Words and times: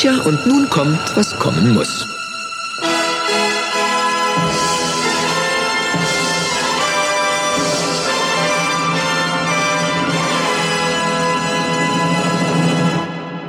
Tja, 0.00 0.12
und 0.24 0.46
nun 0.46 0.70
kommt, 0.70 1.16
was 1.16 1.36
kommen 1.40 1.74
muss. 1.74 2.06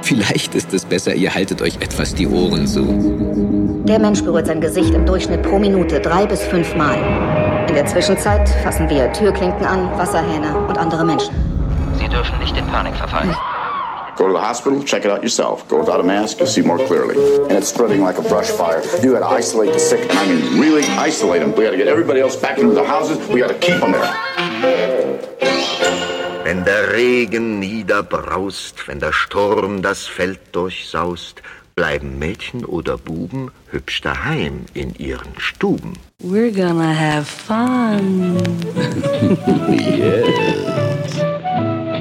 Vielleicht 0.01 0.55
ist 0.55 0.73
es 0.73 0.85
besser, 0.85 1.13
ihr 1.13 1.35
haltet 1.35 1.61
euch 1.61 1.75
etwas 1.81 2.15
die 2.15 2.27
Ohren 2.27 2.65
zu. 2.65 3.83
Der 3.85 3.99
Mensch 3.99 4.23
berührt 4.23 4.47
sein 4.47 4.59
Gesicht 4.59 4.95
im 4.95 5.05
Durchschnitt 5.05 5.43
pro 5.43 5.59
Minute 5.59 5.99
drei 5.99 6.25
bis 6.25 6.41
fünf 6.41 6.73
Mal. 6.73 6.97
In 7.67 7.75
der 7.75 7.85
Zwischenzeit 7.85 8.49
fassen 8.63 8.89
wir 8.89 9.13
Türklinken 9.13 9.67
an, 9.67 9.91
Wasserhähne 9.99 10.57
und 10.67 10.79
andere 10.79 11.05
Menschen. 11.05 11.35
Sie 11.99 12.07
dürfen 12.07 12.39
nicht 12.39 12.57
in 12.57 12.65
Panik 12.65 12.95
verfallen. 12.95 13.35
Go 14.19 14.27
to 14.27 14.33
the 14.33 14.41
hospital, 14.41 14.83
check 14.83 15.05
it 15.05 15.11
out 15.11 15.23
yourself. 15.23 15.65
Go 15.69 15.79
without 15.79 16.01
a 16.01 16.03
mask, 16.03 16.39
you'll 16.39 16.47
see 16.47 16.61
more 16.61 16.77
clearly. 16.77 17.15
And 17.43 17.53
it's 17.53 17.69
spreading 17.69 18.01
like 18.01 18.17
a 18.17 18.21
brush 18.21 18.49
fire. 18.49 18.83
You 19.01 19.13
gotta 19.13 19.25
isolate 19.25 19.71
the 19.71 19.79
sick. 19.79 20.13
I 20.13 20.27
mean, 20.27 20.59
really 20.59 20.83
isolate 20.83 21.39
them. 21.39 21.55
We 21.55 21.63
gotta 21.63 21.77
get 21.77 21.87
everybody 21.87 22.19
else 22.19 22.35
back 22.35 22.57
into 22.57 22.73
their 22.75 22.85
houses. 22.85 23.17
We 23.29 23.39
gotta 23.39 23.57
keep 23.57 23.79
them 23.79 23.93
there. 23.93 24.13
Wenn 26.43 26.65
der 26.65 26.91
Regen 26.91 27.59
niederbraust, 27.59 28.89
wenn 28.89 28.99
der 28.99 29.13
Sturm 29.13 29.81
das 29.81 30.05
Feld 30.05 30.41
durchsaust, 30.51 31.41
bleiben 31.75 32.19
Mädchen 32.19 32.65
oder 32.65 32.97
Buben 32.97 33.51
hübsch 33.71 34.01
daheim 34.01 34.65
in 34.73 34.95
ihren 34.95 35.39
Stuben. 35.39 35.93
We're 36.21 36.51
gonna 36.51 36.93
have 36.93 37.25
fun. 37.25 38.35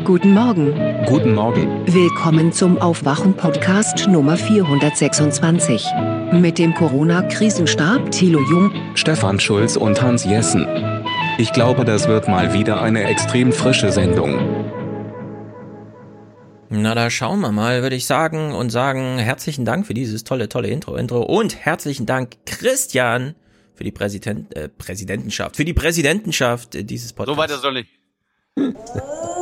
Guten 0.08 0.32
Morgen. 0.32 0.72
Guten 1.04 1.34
Morgen. 1.34 1.86
Willkommen 1.86 2.50
zum 2.50 2.78
Aufwachen-Podcast 2.78 4.08
Nummer 4.08 4.38
426. 4.38 5.84
Mit 6.32 6.56
dem 6.56 6.72
Corona-Krisenstab 6.72 8.10
Thilo 8.10 8.40
Jung, 8.48 8.72
Stefan 8.94 9.38
Schulz 9.38 9.76
und 9.76 10.00
Hans 10.00 10.24
Jessen. 10.24 10.66
Ich 11.36 11.52
glaube, 11.52 11.84
das 11.84 12.08
wird 12.08 12.26
mal 12.26 12.54
wieder 12.54 12.80
eine 12.80 13.04
extrem 13.04 13.52
frische 13.52 13.92
Sendung. 13.92 14.38
Na, 16.70 16.94
da 16.94 17.10
schauen 17.10 17.40
wir 17.40 17.52
mal, 17.52 17.82
würde 17.82 17.96
ich 17.96 18.06
sagen, 18.06 18.54
und 18.54 18.70
sagen 18.70 19.18
herzlichen 19.18 19.66
Dank 19.66 19.86
für 19.86 19.92
dieses 19.92 20.24
tolle, 20.24 20.48
tolle 20.48 20.68
Intro, 20.68 20.96
Intro 20.96 21.20
und 21.20 21.54
herzlichen 21.54 22.06
Dank, 22.06 22.38
Christian, 22.46 23.34
für 23.74 23.84
die 23.84 23.92
Präsident, 23.92 24.56
äh, 24.56 24.70
Präsidentenschaft, 24.70 25.56
für 25.56 25.66
die 25.66 25.74
Präsidentenschaft 25.74 26.88
dieses 26.88 27.12
Podcasts. 27.12 27.36
So 27.36 27.42
weiter 27.42 27.58
soll 27.58 27.76
ich. 27.76 27.88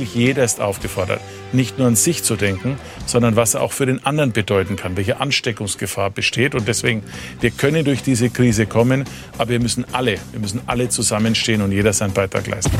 Wirklich 0.00 0.14
jeder 0.14 0.44
ist 0.44 0.62
aufgefordert, 0.62 1.20
nicht 1.52 1.76
nur 1.76 1.86
an 1.86 1.94
sich 1.94 2.22
zu 2.22 2.34
denken, 2.34 2.78
sondern 3.04 3.36
was 3.36 3.52
er 3.52 3.60
auch 3.60 3.72
für 3.72 3.84
den 3.84 4.02
anderen 4.06 4.32
bedeuten 4.32 4.76
kann, 4.76 4.96
welche 4.96 5.20
Ansteckungsgefahr 5.20 6.08
besteht. 6.08 6.54
Und 6.54 6.66
deswegen, 6.66 7.02
wir 7.40 7.50
können 7.50 7.84
durch 7.84 8.02
diese 8.02 8.30
Krise 8.30 8.64
kommen, 8.64 9.04
aber 9.36 9.50
wir 9.50 9.60
müssen 9.60 9.84
alle, 9.92 10.16
wir 10.30 10.40
müssen 10.40 10.62
alle 10.64 10.88
zusammenstehen 10.88 11.60
und 11.60 11.70
jeder 11.72 11.92
seinen 11.92 12.14
Beitrag 12.14 12.46
leisten. 12.46 12.72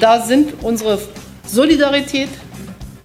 Da 0.00 0.20
sind 0.20 0.52
unsere 0.60 0.98
Solidarität, 1.46 2.28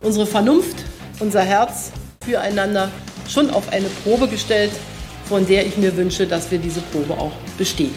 unsere 0.01 0.25
Vernunft, 0.25 0.75
unser 1.19 1.43
Herz 1.43 1.93
füreinander 2.25 2.91
schon 3.29 3.49
auf 3.51 3.71
eine 3.71 3.87
Probe 4.03 4.27
gestellt, 4.27 4.71
von 5.29 5.47
der 5.47 5.65
ich 5.65 5.77
mir 5.77 5.95
wünsche, 5.95 6.27
dass 6.27 6.51
wir 6.51 6.57
diese 6.57 6.81
Probe 6.81 7.13
auch 7.13 7.31
bestehen. 7.57 7.93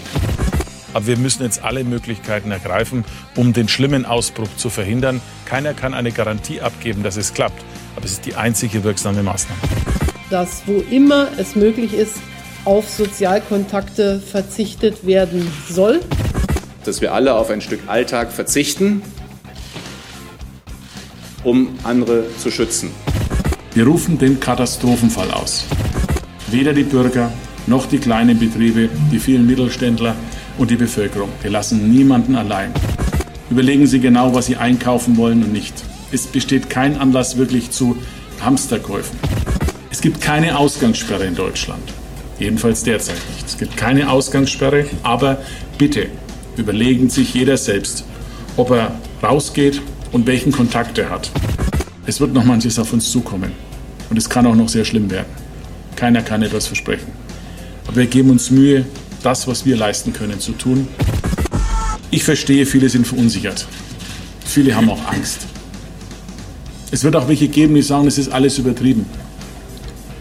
Aber 0.95 1.07
wir 1.07 1.17
müssen 1.19 1.43
jetzt 1.43 1.63
alle 1.63 1.85
Möglichkeiten 1.85 2.51
ergreifen, 2.51 3.05
um 3.37 3.53
den 3.53 3.69
schlimmen 3.69 4.07
Ausbruch 4.07 4.49
zu 4.57 4.71
verhindern. 4.71 5.21
Keiner 5.45 5.75
kann 5.75 5.95
eine 5.95 6.13
Garantie 6.13 6.61
abgeben, 6.61 7.03
dass 7.03 7.17
es 7.17 7.35
klappt. 7.35 7.63
Aber 7.97 8.05
es 8.05 8.13
ist 8.13 8.27
die 8.27 8.35
einzige 8.35 8.85
wirksame 8.85 9.23
Maßnahme. 9.23 9.61
Dass 10.31 10.63
wo 10.67 10.83
immer 10.91 11.29
es 11.37 11.57
möglich 11.57 11.93
ist, 11.93 12.17
auf 12.65 12.89
Sozialkontakte 12.89 14.21
verzichtet 14.21 15.07
werden 15.07 15.51
soll. 15.69 16.01
Dass 16.85 17.01
wir 17.01 17.15
alle 17.15 17.35
auf 17.35 17.51
ein 17.51 17.61
Stück 17.61 17.81
Alltag 17.87 18.33
verzichten, 18.33 19.03
um 21.45 21.79
andere 21.85 22.25
zu 22.39 22.51
schützen. 22.51 22.91
Wir 23.75 23.87
rufen 23.87 24.19
den 24.19 24.41
Katastrophenfall 24.41 25.31
aus. 25.31 25.65
Weder 26.51 26.73
die 26.73 26.83
Bürger 26.83 27.31
noch 27.67 27.87
die 27.87 27.99
kleinen 27.99 28.39
Betriebe, 28.39 28.89
die 29.13 29.19
vielen 29.19 29.47
Mittelständler 29.47 30.17
und 30.59 30.71
die 30.71 30.77
Bevölkerung. 30.77 31.31
Wir 31.41 31.51
lassen 31.51 31.91
niemanden 31.91 32.37
allein. 32.37 32.73
Überlegen 33.51 33.87
Sie 33.87 34.01
genau, 34.01 34.35
was 34.35 34.47
Sie 34.47 34.57
einkaufen 34.57 35.17
wollen 35.17 35.43
und 35.43 35.53
nicht. 35.53 35.75
Es 36.13 36.27
besteht 36.27 36.69
kein 36.69 36.99
Anlass 36.99 37.39
wirklich 37.39 37.71
zu 37.71 37.97
Hamsterkäufen. 38.41 39.19
Es 39.91 40.03
gibt 40.03 40.21
keine 40.21 40.59
Ausgangssperre 40.59 41.25
in 41.25 41.35
Deutschland. 41.35 41.83
Jedenfalls 42.39 42.83
derzeit 42.83 43.17
nicht. 43.35 43.47
Es 43.47 43.59
gibt 43.59 43.77
keine 43.77 44.11
Ausgangssperre, 44.11 44.87
aber 45.03 45.39
bitte 45.79 46.09
überlegen 46.57 47.09
sich 47.09 47.35
jeder 47.35 47.57
selbst, 47.57 48.05
ob 48.57 48.71
er 48.71 48.93
rausgeht 49.23 49.81
und 50.13 50.27
welchen 50.27 50.53
Kontakt 50.53 50.99
er 50.99 51.11
hat. 51.11 51.31
Es 52.07 52.21
wird 52.21 52.33
noch 52.33 52.45
manches 52.45 52.79
auf 52.79 52.93
uns 52.93 53.11
zukommen. 53.11 53.53
Und 54.11 54.17
es 54.17 54.29
kann 54.29 54.47
auch 54.47 54.55
noch 54.55 54.69
sehr 54.69 54.85
schlimm 54.85 55.11
werden. 55.11 55.29
Keiner 55.97 56.23
kann 56.23 56.43
etwas 56.43 56.67
versprechen. 56.67 57.13
Aber 57.87 57.97
wir 57.97 58.07
geben 58.07 58.31
uns 58.31 58.51
Mühe, 58.51 58.87
das, 59.29 59.47
was 59.47 59.67
wir 59.67 59.77
leisten 59.77 60.15
können, 60.15 60.41
zu 60.41 60.53
tun. 60.53 60.89
Ich 62.11 62.25
verstehe, 62.25 62.65
viele 62.65 62.89
sind 62.89 63.07
verunsichert. 63.07 63.67
Viele 64.47 64.75
haben 64.75 64.89
auch 64.89 65.07
Angst. 65.07 65.41
Es 66.91 67.05
wird 67.05 67.15
auch 67.15 67.29
welche 67.29 67.49
geben, 67.49 67.75
die 67.75 67.83
sagen, 67.83 68.07
es 68.07 68.17
ist 68.17 68.33
alles 68.33 68.57
übertrieben. 68.57 69.05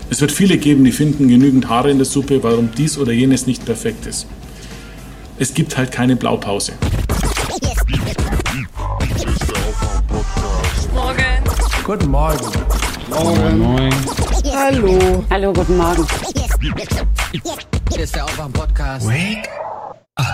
Es 0.10 0.20
wird 0.20 0.34
viele 0.34 0.58
geben, 0.58 0.84
die 0.84 0.92
finden 0.92 1.30
genügend 1.30 1.70
Haare 1.70 1.90
in 1.90 2.00
der 2.00 2.06
Suppe, 2.06 2.44
warum 2.44 2.70
dies 2.78 2.98
oder 2.98 3.14
jenes 3.14 3.48
nicht 3.48 3.64
perfekt 3.64 4.06
ist. 4.08 4.28
Es 5.40 5.54
gibt 5.54 5.78
halt 5.78 5.94
keine 5.94 6.18
Blaupause. 6.18 6.74
Morgen. 10.94 11.24
Guten 11.86 12.12
Morgen. 12.12 12.46
Morgen. 13.10 13.58
Moin. 13.58 13.94
Hallo. 14.54 15.24
Hallo, 15.30 15.54
guten 15.54 15.78
Morgen. 15.78 16.06
Hier 17.90 18.04
ist 18.04 18.16
der 18.16 18.26
Aufwach-Podcast. 18.26 19.08
Wake 19.08 19.50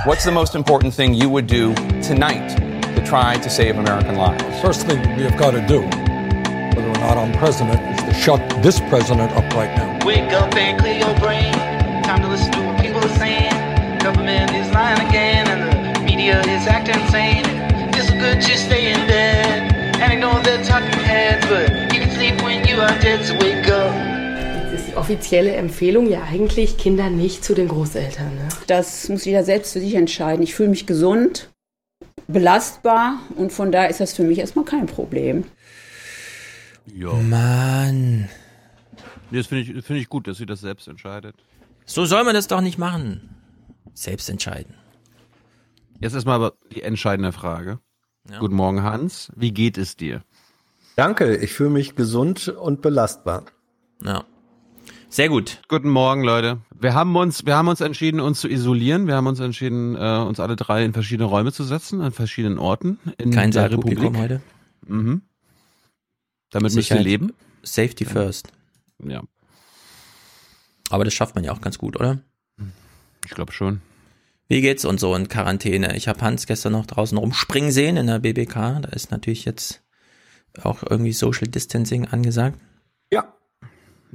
What's 0.06 0.24
the 0.24 0.32
most 0.32 0.56
important 0.56 0.94
thing 0.94 1.14
you 1.14 1.30
would 1.30 1.48
do 1.48 1.74
tonight 2.02 2.56
to 2.96 3.04
try 3.04 3.36
to 3.38 3.50
save 3.50 3.78
American 3.78 4.16
lives? 4.16 4.44
First 4.62 4.88
thing 4.88 5.00
we 5.18 5.24
have 5.24 5.38
got 5.38 5.52
to 5.52 5.62
do, 5.68 5.82
whether 5.82 6.90
or 6.90 7.00
not 7.00 7.18
I'm 7.18 7.32
president, 7.34 7.80
is 7.92 8.04
to 8.06 8.14
shut 8.14 8.42
this 8.64 8.80
president 8.90 9.32
up 9.34 9.44
right 9.54 9.76
now. 9.76 10.06
Wake 10.06 10.32
up 10.34 10.56
and 10.56 10.80
clear 10.80 11.00
your 11.00 11.14
brain. 11.20 11.54
Time 12.04 12.22
to 12.22 12.30
listen 12.30 12.52
to 12.54 12.62
what 12.62 12.82
people 12.82 13.00
are 13.04 13.18
saying. 13.18 13.52
Government 14.00 14.52
is 14.52 14.72
lying 14.72 15.06
again, 15.08 15.48
and 15.48 15.96
the 15.96 16.02
media 16.02 16.40
is 16.42 16.68
acting 16.68 17.00
insane. 17.02 17.44
It's 17.94 18.10
good 18.10 18.42
to 18.42 18.58
stay 18.58 18.94
in 18.94 19.08
bed 19.08 19.74
and 20.02 20.14
ignore 20.14 20.40
the 20.42 20.64
talking 20.64 21.00
heads, 21.04 21.46
but 21.48 21.94
you 21.94 22.00
can 22.02 22.12
sleep 22.12 22.42
when 22.42 22.66
you 22.68 22.80
are 22.82 23.00
dead, 23.00 23.26
so 23.26 23.34
wake 23.36 23.58
up. 23.58 23.63
ist 23.63 23.63
die 24.94 24.98
offizielle 24.98 25.54
Empfehlung 25.54 26.08
ja 26.08 26.24
eigentlich 26.24 26.78
Kinder 26.78 27.10
nicht 27.10 27.44
zu 27.44 27.56
den 27.56 27.68
Großeltern. 27.68 28.36
Ne? 28.36 28.48
Das 28.68 29.10
muss 29.10 29.26
jeder 29.26 29.44
selbst 29.44 29.74
für 29.74 29.80
sich 29.80 29.96
entscheiden. 29.96 30.44
Ich 30.44 30.54
fühle 30.54 30.70
mich 30.70 30.86
gesund, 30.86 31.50
belastbar 32.28 33.20
und 33.36 33.52
von 33.52 33.72
daher 33.72 33.90
ist 33.90 34.00
das 34.00 34.14
für 34.14 34.24
mich 34.24 34.38
erstmal 34.38 34.66
kein 34.66 34.86
Problem. 34.86 35.46
Ja. 36.86 37.12
Mann. 37.14 38.30
Nee, 39.32 39.38
das 39.38 39.48
finde 39.48 39.64
ich, 39.64 39.86
find 39.86 40.00
ich 40.00 40.10
gut, 40.10 40.28
dass 40.28 40.38
sie 40.38 40.46
das 40.46 40.62
selbst 40.62 40.88
entscheidet. 40.88 41.36
So 41.86 42.06
soll 42.06 42.24
man 42.24 42.36
das 42.36 42.48
doch 42.48 42.62
nicht 42.62 42.78
machen. 42.78 43.36
Selbst 43.96 44.30
entscheiden. 44.30 44.76
Jetzt 46.00 46.14
erstmal 46.14 46.36
aber 46.36 46.54
die 46.72 46.84
entscheidende 46.84 47.32
Frage. 47.32 47.80
Ja. 48.30 48.40
Guten 48.40 48.56
Morgen, 48.56 48.84
Hans. 48.84 49.32
Wie 49.36 49.52
geht 49.52 49.78
es 49.78 49.96
dir? 49.96 50.24
Danke, 50.96 51.36
ich 51.38 51.54
fühle 51.54 51.72
mich 51.72 51.96
gesund 51.96 52.48
und 52.48 52.82
belastbar. 52.84 53.46
Ja. 54.04 54.26
Sehr 55.14 55.30
gut. 55.30 55.62
Guten 55.68 55.90
Morgen, 55.90 56.24
Leute. 56.24 56.62
Wir 56.74 56.96
haben 56.96 57.16
uns, 57.16 57.46
wir 57.46 57.56
haben 57.56 57.68
uns 57.68 57.82
entschieden, 57.82 58.20
uns 58.20 58.42
zu 58.42 58.48
isolieren. 58.48 59.06
Wir 59.06 59.16
haben 59.16 59.28
uns 59.28 59.40
entschieden, 59.40 59.96
äh, 59.96 60.18
uns 60.28 60.40
alle 60.40 60.56
drei 60.56 60.84
in 60.84 60.92
verschiedene 60.92 61.30
Räume 61.30 61.54
zu 61.54 61.64
setzen, 61.64 62.02
an 62.02 62.12
verschiedenen 62.12 62.58
Orten 62.58 62.98
in 63.20 63.30
Kein 63.30 63.52
der 63.52 63.70
Republik. 63.70 64.18
heute. 64.18 64.42
Mhm. 64.88 65.22
Damit 66.50 66.64
müsst 66.64 66.78
ihr 66.78 66.82
Sicherheit. 66.82 67.04
leben. 67.04 67.34
Safety 67.62 68.06
first. 68.06 68.48
Ja. 69.04 69.22
Aber 70.90 71.06
das 71.06 71.14
schafft 71.14 71.36
man 71.36 71.44
ja 71.44 71.52
auch 71.52 71.62
ganz 71.62 71.78
gut, 71.78 71.96
oder? 71.96 72.18
Ich 73.24 73.36
glaube 73.36 73.52
schon. 73.52 73.82
Wie 74.48 74.62
geht's 74.62 74.84
und 74.84 75.00
so 75.00 75.14
in 75.14 75.28
Quarantäne? 75.28 75.96
Ich 75.96 76.08
habe 76.08 76.22
Hans 76.22 76.48
gestern 76.48 76.72
noch 76.72 76.88
draußen 76.88 77.20
rumspringen 77.20 77.70
sehen 77.72 77.98
in 77.98 78.08
der 78.08 78.18
BBK. 78.18 78.80
Da 78.82 78.90
ist 78.90 79.12
natürlich 79.12 79.46
jetzt 79.46 79.84
auch 80.64 80.82
irgendwie 80.82 81.14
Social 81.14 81.48
Distancing 81.48 82.08
angesagt. 82.08 82.58
Ja. 83.12 83.32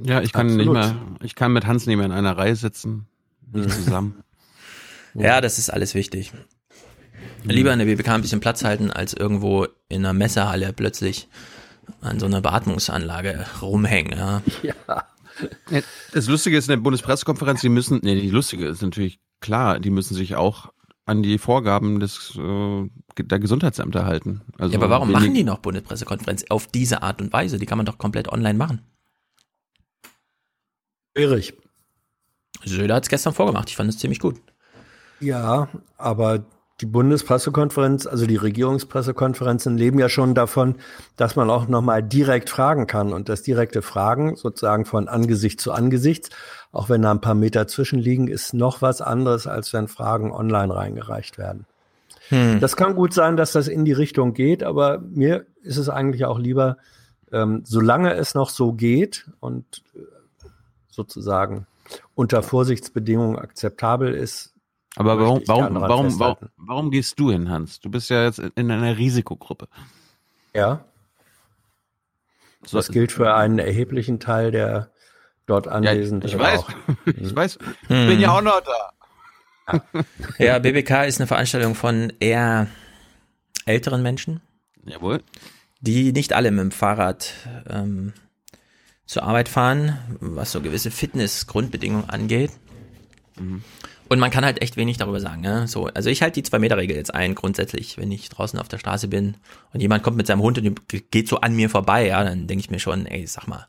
Ja, 0.03 0.21
ich 0.21 0.33
kann 0.33 0.47
Absolut. 0.47 0.65
nicht 0.65 0.73
mehr, 0.73 0.95
ich 1.21 1.35
kann 1.35 1.51
mit 1.53 1.65
Hans 1.65 1.85
nicht 1.85 1.97
mehr 1.97 2.05
in 2.05 2.11
einer 2.11 2.37
Reihe 2.37 2.55
sitzen. 2.55 3.07
nicht 3.51 3.71
zusammen. 3.71 4.23
Ja, 5.15 5.41
das 5.41 5.57
ist 5.57 5.71
alles 5.71 5.95
wichtig. 5.95 6.31
Lieber 7.43 7.73
in 7.73 7.79
der 7.79 7.87
BBK 7.87 8.09
ein 8.09 8.21
bisschen 8.21 8.41
Platz 8.41 8.63
halten, 8.63 8.91
als 8.91 9.13
irgendwo 9.13 9.65
in 9.87 10.05
einer 10.05 10.13
Messehalle 10.13 10.71
plötzlich 10.71 11.27
an 11.99 12.19
so 12.19 12.27
einer 12.27 12.41
Beatmungsanlage 12.41 13.45
rumhängen. 13.61 14.17
Ja. 14.63 15.03
Ja. 15.71 15.81
Das 16.13 16.27
Lustige 16.27 16.57
ist 16.57 16.65
in 16.67 16.73
der 16.73 16.83
Bundespressekonferenz, 16.83 17.61
die 17.61 17.69
müssen, 17.69 18.01
nee, 18.03 18.21
die 18.21 18.29
Lustige 18.29 18.67
ist 18.67 18.81
natürlich 18.81 19.19
klar, 19.39 19.79
die 19.79 19.89
müssen 19.89 20.13
sich 20.13 20.35
auch 20.35 20.71
an 21.05 21.23
die 21.23 21.37
Vorgaben 21.37 21.99
des 21.99 22.37
äh, 22.37 22.89
der 23.17 23.39
Gesundheitsämter 23.39 24.05
halten. 24.05 24.41
Also 24.57 24.73
ja, 24.73 24.79
aber 24.79 24.89
warum 24.89 25.11
machen 25.11 25.33
die 25.33 25.43
noch 25.43 25.59
Bundespressekonferenz 25.59 26.45
auf 26.49 26.67
diese 26.67 27.01
Art 27.01 27.21
und 27.21 27.33
Weise? 27.33 27.57
Die 27.57 27.65
kann 27.65 27.77
man 27.77 27.85
doch 27.85 27.97
komplett 27.97 28.27
online 28.29 28.57
machen. 28.57 28.81
Schwierig. 31.15 31.53
Söder 32.65 32.95
hat 32.95 33.03
es 33.03 33.09
gestern 33.09 33.33
vorgemacht. 33.33 33.69
Ich 33.69 33.75
fand 33.75 33.89
es 33.89 33.97
ziemlich 33.97 34.19
gut. 34.19 34.35
Ja, 35.19 35.69
aber 35.97 36.45
die 36.81 36.85
Bundespressekonferenz, 36.85 38.07
also 38.07 38.25
die 38.25 38.37
Regierungspressekonferenzen 38.37 39.77
leben 39.77 39.99
ja 39.99 40.07
schon 40.07 40.33
davon, 40.33 40.75
dass 41.17 41.35
man 41.35 41.49
auch 41.49 41.67
nochmal 41.67 42.01
direkt 42.01 42.49
fragen 42.49 42.87
kann 42.87 43.11
und 43.11 43.27
das 43.27 43.41
direkte 43.43 43.81
Fragen 43.81 44.37
sozusagen 44.37 44.85
von 44.85 45.09
Angesicht 45.09 45.59
zu 45.59 45.73
Angesicht, 45.73 46.29
auch 46.71 46.87
wenn 46.87 47.01
da 47.01 47.11
ein 47.11 47.21
paar 47.21 47.35
Meter 47.35 47.67
zwischenliegen, 47.67 48.29
ist 48.29 48.53
noch 48.53 48.81
was 48.81 49.01
anderes, 49.01 49.45
als 49.45 49.73
wenn 49.73 49.89
Fragen 49.89 50.31
online 50.31 50.73
reingereicht 50.73 51.37
werden. 51.37 51.65
Hm. 52.29 52.59
Das 52.61 52.77
kann 52.77 52.95
gut 52.95 53.13
sein, 53.13 53.35
dass 53.35 53.51
das 53.51 53.67
in 53.67 53.83
die 53.83 53.91
Richtung 53.91 54.33
geht, 54.33 54.63
aber 54.63 54.99
mir 54.99 55.45
ist 55.61 55.77
es 55.77 55.89
eigentlich 55.89 56.25
auch 56.25 56.39
lieber, 56.39 56.77
ähm, 57.31 57.63
solange 57.65 58.13
es 58.13 58.35
noch 58.35 58.49
so 58.49 58.71
geht 58.71 59.29
und 59.39 59.83
sozusagen 60.99 61.65
unter 62.13 62.43
Vorsichtsbedingungen 62.43 63.37
akzeptabel 63.39 64.13
ist. 64.13 64.53
Aber 64.97 65.17
warum, 65.19 65.41
warum, 65.47 65.75
warum, 65.81 66.19
warum, 66.19 66.49
warum 66.57 66.91
gehst 66.91 67.17
du 67.19 67.31
hin, 67.31 67.49
Hans? 67.49 67.79
Du 67.79 67.89
bist 67.89 68.09
ja 68.09 68.25
jetzt 68.25 68.39
in 68.39 68.69
einer 68.69 68.97
Risikogruppe. 68.97 69.67
Ja. 70.53 70.83
Das 72.71 72.89
gilt 72.89 73.11
für 73.13 73.33
einen 73.33 73.59
erheblichen 73.59 74.19
Teil 74.19 74.51
der 74.51 74.91
dort 75.45 75.67
anwesenden. 75.69 76.27
ich 76.27 76.37
weiß. 76.37 76.63
Ich 77.05 77.33
weiß. 77.35 77.57
Ich 77.83 77.89
Hm. 77.89 78.07
bin 78.07 78.19
ja 78.19 78.31
auch 78.37 78.41
noch 78.41 78.61
da. 78.61 79.81
Ja, 80.37 80.59
BBK 80.59 81.05
ist 81.05 81.19
eine 81.21 81.27
Veranstaltung 81.27 81.75
von 81.75 82.11
eher 82.19 82.67
älteren 83.65 84.01
Menschen. 84.01 84.41
Jawohl. 84.83 85.21
Die 85.79 86.11
nicht 86.11 86.33
alle 86.33 86.51
mit 86.51 86.59
dem 86.59 86.71
Fahrrad 86.71 87.33
ähm, 87.69 88.13
zur 89.09 89.23
Arbeit 89.23 89.49
fahren, 89.49 89.97
was 90.19 90.51
so 90.51 90.61
gewisse 90.61 90.91
Fitness-Grundbedingungen 90.91 92.07
angeht. 92.11 92.51
Und 94.07 94.19
man 94.19 94.29
kann 94.29 94.45
halt 94.45 94.61
echt 94.61 94.77
wenig 94.77 94.97
darüber 94.97 95.19
sagen. 95.19 95.41
Ne? 95.41 95.67
So, 95.67 95.87
also 95.87 96.11
ich 96.11 96.21
halte 96.21 96.35
die 96.35 96.47
Zwei-Meter-Regel 96.47 96.95
jetzt 96.95 97.15
ein, 97.15 97.33
grundsätzlich, 97.33 97.97
wenn 97.97 98.11
ich 98.11 98.29
draußen 98.29 98.59
auf 98.59 98.67
der 98.67 98.77
Straße 98.77 99.07
bin 99.07 99.37
und 99.73 99.79
jemand 99.79 100.03
kommt 100.03 100.15
mit 100.15 100.27
seinem 100.27 100.43
Hund 100.43 100.59
und 100.59 100.87
geht 101.09 101.27
so 101.27 101.41
an 101.41 101.55
mir 101.55 101.71
vorbei, 101.71 102.05
ja, 102.05 102.23
dann 102.23 102.45
denke 102.45 102.59
ich 102.59 102.69
mir 102.69 102.77
schon, 102.77 103.07
ey, 103.07 103.25
sag 103.25 103.47
mal, 103.47 103.67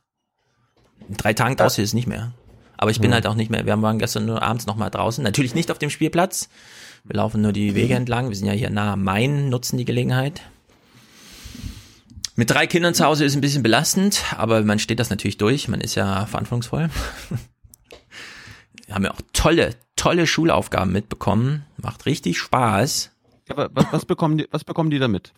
in 1.08 1.16
drei 1.16 1.32
Tagen 1.32 1.56
draußen 1.56 1.82
ist 1.82 1.90
es 1.90 1.94
nicht 1.94 2.06
mehr. 2.06 2.32
Aber 2.76 2.90
ich 2.90 3.00
bin 3.00 3.08
Mhm. 3.08 3.14
halt 3.14 3.26
auch 3.26 3.34
nicht 3.34 3.50
mehr, 3.50 3.64
wir 3.64 3.80
waren 3.80 3.98
gestern 3.98 4.26
nur 4.26 4.42
abends 4.42 4.66
noch 4.66 4.76
mal 4.76 4.90
draußen, 4.90 5.24
natürlich 5.24 5.54
nicht 5.54 5.70
auf 5.70 5.78
dem 5.78 5.88
Spielplatz, 5.88 6.50
wir 7.04 7.16
laufen 7.16 7.40
nur 7.40 7.52
die 7.52 7.74
Wege 7.74 7.94
entlang, 7.94 8.28
wir 8.28 8.36
sind 8.36 8.46
ja 8.46 8.52
hier 8.52 8.68
nah 8.68 8.92
am 8.92 9.04
Main, 9.04 9.48
nutzen 9.48 9.78
die 9.78 9.86
Gelegenheit. 9.86 10.42
Mit 12.40 12.48
drei 12.48 12.66
Kindern 12.66 12.94
zu 12.94 13.04
Hause 13.04 13.26
ist 13.26 13.34
ein 13.34 13.42
bisschen 13.42 13.62
belastend, 13.62 14.24
aber 14.34 14.62
man 14.62 14.78
steht 14.78 14.98
das 14.98 15.10
natürlich 15.10 15.36
durch, 15.36 15.68
man 15.68 15.82
ist 15.82 15.94
ja 15.94 16.24
verantwortungsvoll. 16.24 16.88
Wir 18.86 18.94
haben 18.94 19.04
ja 19.04 19.10
auch 19.10 19.20
tolle, 19.34 19.76
tolle 19.94 20.26
Schulaufgaben 20.26 20.90
mitbekommen. 20.90 21.66
Macht 21.76 22.06
richtig 22.06 22.38
Spaß. 22.38 23.10
Aber 23.50 23.68
was, 23.74 23.92
was, 23.92 24.06
bekommen 24.06 24.38
die, 24.38 24.48
was 24.50 24.64
bekommen 24.64 24.88
die 24.88 24.98
damit? 24.98 25.34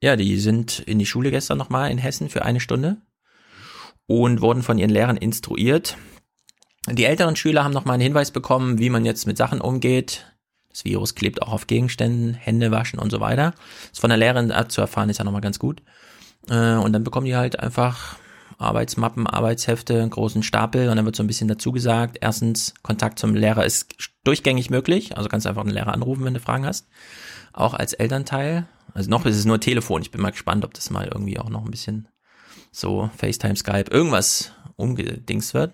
Ja, 0.00 0.14
die 0.14 0.38
sind 0.38 0.78
in 0.78 1.00
die 1.00 1.06
Schule 1.06 1.32
gestern 1.32 1.58
nochmal 1.58 1.90
in 1.90 1.98
Hessen 1.98 2.30
für 2.30 2.44
eine 2.44 2.60
Stunde 2.60 2.98
und 4.06 4.42
wurden 4.42 4.62
von 4.62 4.78
ihren 4.78 4.90
Lehrern 4.90 5.16
instruiert. 5.16 5.96
Die 6.88 7.04
älteren 7.04 7.34
Schüler 7.34 7.64
haben 7.64 7.74
nochmal 7.74 7.94
einen 7.94 8.02
Hinweis 8.04 8.30
bekommen, 8.30 8.78
wie 8.78 8.90
man 8.90 9.04
jetzt 9.04 9.26
mit 9.26 9.36
Sachen 9.36 9.60
umgeht. 9.60 10.24
Das 10.74 10.84
Virus 10.84 11.14
klebt 11.14 11.40
auch 11.40 11.52
auf 11.52 11.68
Gegenständen, 11.68 12.34
Hände 12.34 12.72
waschen 12.72 12.98
und 12.98 13.10
so 13.10 13.20
weiter. 13.20 13.54
Das 13.90 14.00
von 14.00 14.10
der 14.10 14.18
Lehrerin 14.18 14.52
zu 14.68 14.80
erfahren 14.80 15.08
ist 15.08 15.18
ja 15.18 15.24
nochmal 15.24 15.40
ganz 15.40 15.60
gut. 15.60 15.82
Äh, 16.50 16.74
Und 16.74 16.92
dann 16.92 17.04
bekommen 17.04 17.26
die 17.26 17.36
halt 17.36 17.60
einfach 17.60 18.16
Arbeitsmappen, 18.58 19.28
Arbeitshefte, 19.28 20.02
einen 20.02 20.10
großen 20.10 20.42
Stapel 20.42 20.88
und 20.88 20.96
dann 20.96 21.04
wird 21.04 21.14
so 21.14 21.22
ein 21.22 21.28
bisschen 21.28 21.46
dazu 21.46 21.70
gesagt. 21.70 22.18
Erstens, 22.20 22.74
Kontakt 22.82 23.20
zum 23.20 23.36
Lehrer 23.36 23.64
ist 23.64 23.94
durchgängig 24.24 24.68
möglich. 24.68 25.16
Also 25.16 25.28
kannst 25.28 25.46
du 25.46 25.48
einfach 25.48 25.62
einen 25.62 25.70
Lehrer 25.70 25.94
anrufen, 25.94 26.24
wenn 26.24 26.34
du 26.34 26.40
Fragen 26.40 26.66
hast. 26.66 26.88
Auch 27.52 27.74
als 27.74 27.92
Elternteil. 27.92 28.66
Also 28.94 29.10
noch 29.10 29.26
ist 29.26 29.36
es 29.36 29.44
nur 29.44 29.60
Telefon. 29.60 30.02
Ich 30.02 30.10
bin 30.10 30.20
mal 30.20 30.30
gespannt, 30.30 30.64
ob 30.64 30.74
das 30.74 30.90
mal 30.90 31.06
irgendwie 31.06 31.38
auch 31.38 31.50
noch 31.50 31.64
ein 31.64 31.70
bisschen 31.70 32.08
so 32.72 33.10
FaceTime, 33.16 33.56
Skype, 33.56 33.90
irgendwas 33.90 34.52
umgedingst 34.74 35.54
wird. 35.54 35.72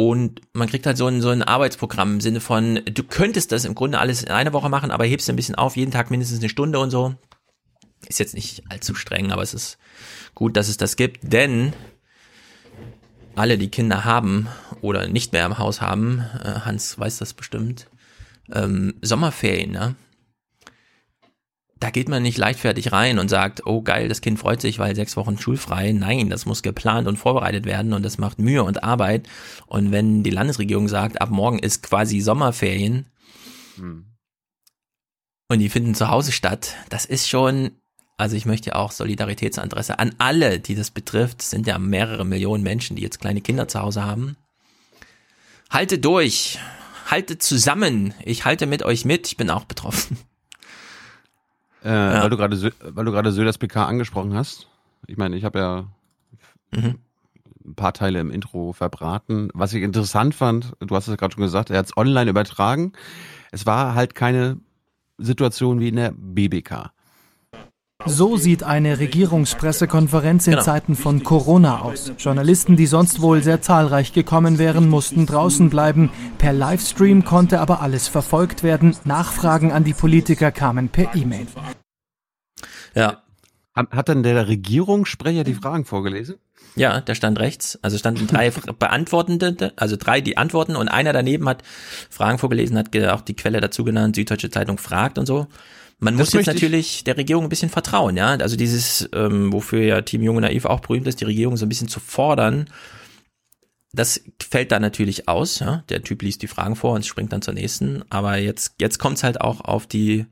Und 0.00 0.40
man 0.54 0.66
kriegt 0.66 0.86
halt 0.86 0.96
so 0.96 1.08
ein, 1.08 1.20
so 1.20 1.28
ein 1.28 1.42
Arbeitsprogramm 1.42 2.14
im 2.14 2.20
Sinne 2.22 2.40
von, 2.40 2.80
du 2.90 3.02
könntest 3.02 3.52
das 3.52 3.66
im 3.66 3.74
Grunde 3.74 3.98
alles 3.98 4.22
in 4.22 4.30
einer 4.30 4.54
Woche 4.54 4.70
machen, 4.70 4.90
aber 4.90 5.04
hebst 5.04 5.28
ein 5.28 5.36
bisschen 5.36 5.56
auf, 5.56 5.76
jeden 5.76 5.90
Tag 5.90 6.10
mindestens 6.10 6.38
eine 6.38 6.48
Stunde 6.48 6.78
und 6.78 6.90
so. 6.90 7.16
Ist 8.08 8.18
jetzt 8.18 8.32
nicht 8.32 8.62
allzu 8.70 8.94
streng, 8.94 9.30
aber 9.30 9.42
es 9.42 9.52
ist 9.52 9.76
gut, 10.34 10.56
dass 10.56 10.68
es 10.68 10.78
das 10.78 10.96
gibt, 10.96 11.30
denn 11.34 11.74
alle, 13.34 13.58
die 13.58 13.68
Kinder 13.68 14.06
haben 14.06 14.48
oder 14.80 15.06
nicht 15.06 15.34
mehr 15.34 15.44
im 15.44 15.58
Haus 15.58 15.82
haben, 15.82 16.24
äh, 16.42 16.60
Hans 16.60 16.98
weiß 16.98 17.18
das 17.18 17.34
bestimmt, 17.34 17.86
ähm, 18.50 18.94
Sommerferien, 19.02 19.70
ne? 19.70 19.96
Da 21.80 21.88
geht 21.88 22.10
man 22.10 22.22
nicht 22.22 22.36
leichtfertig 22.36 22.92
rein 22.92 23.18
und 23.18 23.28
sagt, 23.30 23.66
oh 23.66 23.80
geil, 23.80 24.10
das 24.10 24.20
Kind 24.20 24.38
freut 24.38 24.60
sich, 24.60 24.78
weil 24.78 24.94
sechs 24.94 25.16
Wochen 25.16 25.38
schulfrei. 25.38 25.92
Nein, 25.92 26.28
das 26.28 26.44
muss 26.44 26.62
geplant 26.62 27.08
und 27.08 27.16
vorbereitet 27.16 27.64
werden 27.64 27.94
und 27.94 28.02
das 28.02 28.18
macht 28.18 28.38
Mühe 28.38 28.62
und 28.62 28.84
Arbeit. 28.84 29.26
Und 29.66 29.90
wenn 29.90 30.22
die 30.22 30.30
Landesregierung 30.30 30.88
sagt, 30.88 31.22
ab 31.22 31.30
morgen 31.30 31.58
ist 31.58 31.82
quasi 31.82 32.20
Sommerferien 32.20 33.06
und 35.48 35.58
die 35.58 35.70
finden 35.70 35.94
zu 35.94 36.08
Hause 36.08 36.32
statt, 36.32 36.74
das 36.90 37.06
ist 37.06 37.30
schon, 37.30 37.70
also 38.18 38.36
ich 38.36 38.44
möchte 38.44 38.76
auch 38.76 38.92
Solidaritätsadresse 38.92 39.98
an 39.98 40.14
alle, 40.18 40.60
die 40.60 40.74
das 40.74 40.90
betrifft. 40.90 41.40
Es 41.40 41.48
sind 41.48 41.66
ja 41.66 41.78
mehrere 41.78 42.26
Millionen 42.26 42.62
Menschen, 42.62 42.94
die 42.96 43.02
jetzt 43.02 43.20
kleine 43.20 43.40
Kinder 43.40 43.68
zu 43.68 43.80
Hause 43.80 44.04
haben. 44.04 44.36
Haltet 45.70 46.04
durch, 46.04 46.58
haltet 47.06 47.42
zusammen. 47.42 48.12
Ich 48.22 48.44
halte 48.44 48.66
mit 48.66 48.82
euch 48.82 49.06
mit. 49.06 49.28
Ich 49.28 49.38
bin 49.38 49.48
auch 49.48 49.64
betroffen. 49.64 50.18
Äh, 51.82 51.88
Weil 51.88 52.30
du 52.30 52.36
gerade 52.36 52.72
weil 52.82 53.04
du 53.04 53.10
gerade 53.12 53.32
Söders 53.32 53.58
PK 53.58 53.86
angesprochen 53.86 54.34
hast. 54.34 54.68
Ich 55.06 55.16
meine, 55.16 55.36
ich 55.36 55.44
habe 55.44 55.58
ja 55.58 55.84
Mhm. 56.72 56.98
ein 57.64 57.74
paar 57.74 57.92
Teile 57.92 58.20
im 58.20 58.30
Intro 58.30 58.72
verbraten. 58.72 59.48
Was 59.54 59.72
ich 59.74 59.82
interessant 59.82 60.34
fand, 60.34 60.72
du 60.80 60.94
hast 60.94 61.08
es 61.08 61.16
gerade 61.16 61.34
schon 61.34 61.42
gesagt, 61.42 61.70
er 61.70 61.78
hat 61.78 61.86
es 61.86 61.96
online 61.96 62.30
übertragen. 62.30 62.92
Es 63.50 63.66
war 63.66 63.94
halt 63.94 64.14
keine 64.14 64.58
Situation 65.18 65.80
wie 65.80 65.88
in 65.88 65.96
der 65.96 66.12
BBK. 66.16 66.92
So 68.06 68.36
sieht 68.36 68.62
eine 68.62 68.98
Regierungspressekonferenz 68.98 70.46
in 70.46 70.52
Genau. 70.52 70.64
Zeiten 70.64 70.96
von 70.96 71.22
Corona 71.22 71.80
aus. 71.80 72.12
Journalisten, 72.18 72.76
die 72.76 72.86
sonst 72.86 73.20
wohl 73.20 73.42
sehr 73.42 73.60
zahlreich 73.60 74.12
gekommen 74.12 74.58
wären, 74.58 74.88
mussten 74.88 75.26
draußen 75.26 75.68
bleiben. 75.68 76.10
Per 76.38 76.52
Livestream 76.52 77.24
konnte 77.24 77.60
aber 77.60 77.82
alles 77.82 78.08
verfolgt 78.08 78.62
werden. 78.62 78.96
Nachfragen 79.04 79.70
an 79.72 79.84
die 79.84 79.92
Politiker 79.92 80.50
kamen 80.50 80.88
per 80.88 81.14
E-Mail. 81.14 81.46
Ja. 82.94 83.22
Hat, 83.72 84.08
dann 84.08 84.24
der 84.24 84.48
Regierungssprecher 84.48 85.44
die 85.44 85.54
Fragen 85.54 85.84
vorgelesen? 85.84 86.36
Ja, 86.74 87.00
der 87.00 87.14
stand 87.14 87.38
rechts. 87.38 87.78
Also 87.82 87.98
standen 87.98 88.26
drei 88.26 88.50
Beantwortende, 88.78 89.72
also 89.76 89.96
drei, 89.96 90.20
die 90.20 90.36
antworten 90.36 90.74
und 90.74 90.88
einer 90.88 91.12
daneben 91.12 91.48
hat 91.48 91.62
Fragen 92.10 92.38
vorgelesen, 92.38 92.76
hat 92.76 92.94
auch 92.96 93.20
die 93.20 93.36
Quelle 93.36 93.60
dazu 93.60 93.84
genannt, 93.84 94.16
Süddeutsche 94.16 94.50
Zeitung 94.50 94.76
fragt 94.78 95.18
und 95.18 95.26
so. 95.26 95.46
Man 96.00 96.16
Das 96.16 96.28
muss 96.28 96.32
jetzt 96.32 96.46
natürlich 96.46 97.04
der 97.04 97.16
Regierung 97.16 97.44
ein 97.44 97.48
bisschen 97.50 97.68
vertrauen, 97.68 98.16
ja. 98.16 98.28
Also 98.28 98.56
dieses, 98.56 99.08
ähm, 99.12 99.52
wofür 99.52 99.82
ja 99.82 100.00
Team 100.00 100.22
Junge 100.22 100.40
Naiv 100.40 100.64
auch 100.64 100.80
berühmt 100.80 101.06
ist, 101.06 101.20
die 101.20 101.26
Regierung 101.26 101.56
so 101.56 101.66
ein 101.66 101.68
bisschen 101.68 101.88
zu 101.88 102.00
fordern, 102.00 102.68
das 103.92 104.22
fällt 104.40 104.72
da 104.72 104.80
natürlich 104.80 105.28
aus, 105.28 105.58
ja. 105.58 105.84
Der 105.88 106.02
Typ 106.02 106.22
liest 106.22 106.42
die 106.42 106.46
Fragen 106.46 106.74
vor 106.74 106.94
und 106.94 107.04
springt 107.04 107.32
dann 107.32 107.42
zur 107.42 107.54
nächsten. 107.54 108.02
Aber 108.08 108.36
jetzt, 108.38 108.76
jetzt 108.80 108.98
kommt's 108.98 109.22
halt 109.22 109.40
auch 109.40 109.60
auf 109.60 109.86
die 109.86 110.26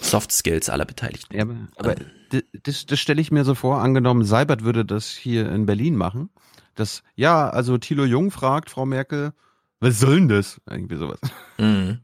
Soft 0.00 0.32
Skills 0.32 0.68
aller 0.68 0.86
Beteiligten. 0.86 1.36
Ja, 1.36 1.46
aber, 1.76 1.94
das, 2.62 2.86
das 2.86 2.98
stelle 2.98 3.20
ich 3.20 3.30
mir 3.30 3.44
so 3.44 3.54
vor, 3.54 3.80
angenommen, 3.80 4.24
Seibert 4.24 4.64
würde 4.64 4.84
das 4.84 5.10
hier 5.10 5.50
in 5.52 5.66
Berlin 5.66 5.94
machen. 5.94 6.30
Das, 6.74 7.02
ja, 7.14 7.48
also 7.50 7.78
Thilo 7.78 8.04
Jung 8.04 8.30
fragt 8.30 8.70
Frau 8.70 8.86
Merkel, 8.86 9.32
was 9.78 10.00
soll 10.00 10.16
denn 10.16 10.28
das? 10.28 10.60
Irgendwie 10.68 10.96
sowas. 10.96 11.20
Mhm. 11.58 12.00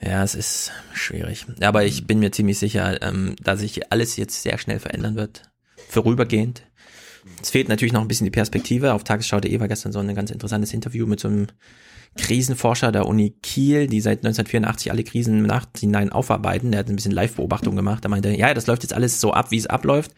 Ja, 0.00 0.22
es 0.22 0.34
ist 0.34 0.72
schwierig. 0.92 1.46
Aber 1.60 1.84
ich 1.84 2.06
bin 2.06 2.18
mir 2.18 2.32
ziemlich 2.32 2.58
sicher, 2.58 3.00
ähm, 3.02 3.36
dass 3.42 3.60
sich 3.60 3.92
alles 3.92 4.16
jetzt 4.16 4.42
sehr 4.42 4.58
schnell 4.58 4.78
verändern 4.78 5.14
wird. 5.14 5.42
Vorübergehend. 5.88 6.62
Es 7.40 7.50
fehlt 7.50 7.68
natürlich 7.68 7.92
noch 7.92 8.02
ein 8.02 8.08
bisschen 8.08 8.26
die 8.26 8.30
Perspektive. 8.30 8.92
Auf 8.92 9.04
Tagesschau.de 9.04 9.60
war 9.60 9.68
gestern 9.68 9.92
so 9.92 9.98
ein 9.98 10.14
ganz 10.14 10.30
interessantes 10.30 10.74
Interview 10.74 11.06
mit 11.06 11.20
so 11.20 11.28
einem 11.28 11.46
Krisenforscher 12.16 12.92
der 12.92 13.06
Uni 13.06 13.30
Kiel, 13.42 13.86
die 13.86 14.00
seit 14.00 14.18
1984 14.18 14.90
alle 14.90 15.04
Krisen 15.04 15.38
im 15.38 15.46
Nachhinein 15.46 16.12
aufarbeiten. 16.12 16.70
Der 16.70 16.80
hat 16.80 16.88
ein 16.88 16.96
bisschen 16.96 17.12
Live-Beobachtung 17.12 17.76
gemacht. 17.76 18.04
Der 18.04 18.10
meinte, 18.10 18.30
ja, 18.30 18.52
das 18.52 18.66
läuft 18.66 18.82
jetzt 18.82 18.92
alles 18.92 19.20
so 19.20 19.32
ab, 19.32 19.50
wie 19.50 19.58
es 19.58 19.66
abläuft. 19.66 20.12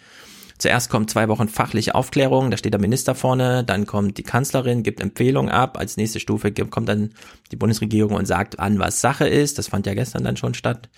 Zuerst 0.58 0.88
kommt 0.88 1.10
zwei 1.10 1.28
Wochen 1.28 1.48
fachliche 1.48 1.94
Aufklärung, 1.94 2.50
da 2.50 2.56
steht 2.56 2.72
der 2.72 2.80
Minister 2.80 3.14
vorne, 3.14 3.62
dann 3.62 3.84
kommt 3.86 4.16
die 4.16 4.22
Kanzlerin, 4.22 4.82
gibt 4.82 5.00
Empfehlungen 5.00 5.50
ab, 5.50 5.78
als 5.78 5.96
nächste 5.96 6.18
Stufe 6.18 6.50
kommt 6.52 6.88
dann 6.88 7.12
die 7.52 7.56
Bundesregierung 7.56 8.14
und 8.14 8.26
sagt 8.26 8.58
an, 8.58 8.78
was 8.78 9.00
Sache 9.00 9.28
ist, 9.28 9.58
das 9.58 9.68
fand 9.68 9.86
ja 9.86 9.94
gestern 9.94 10.24
dann 10.24 10.36
schon 10.36 10.54
statt. 10.54 10.88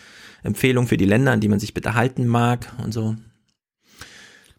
Empfehlung 0.43 0.87
für 0.87 0.97
die 0.97 1.07
Länder, 1.07 1.33
an 1.33 1.41
die 1.41 1.49
man 1.49 1.59
sich 1.59 1.75
bitte 1.75 1.95
halten 1.95 2.27
mag 2.27 2.73
und 2.85 2.93
so. 2.93 3.17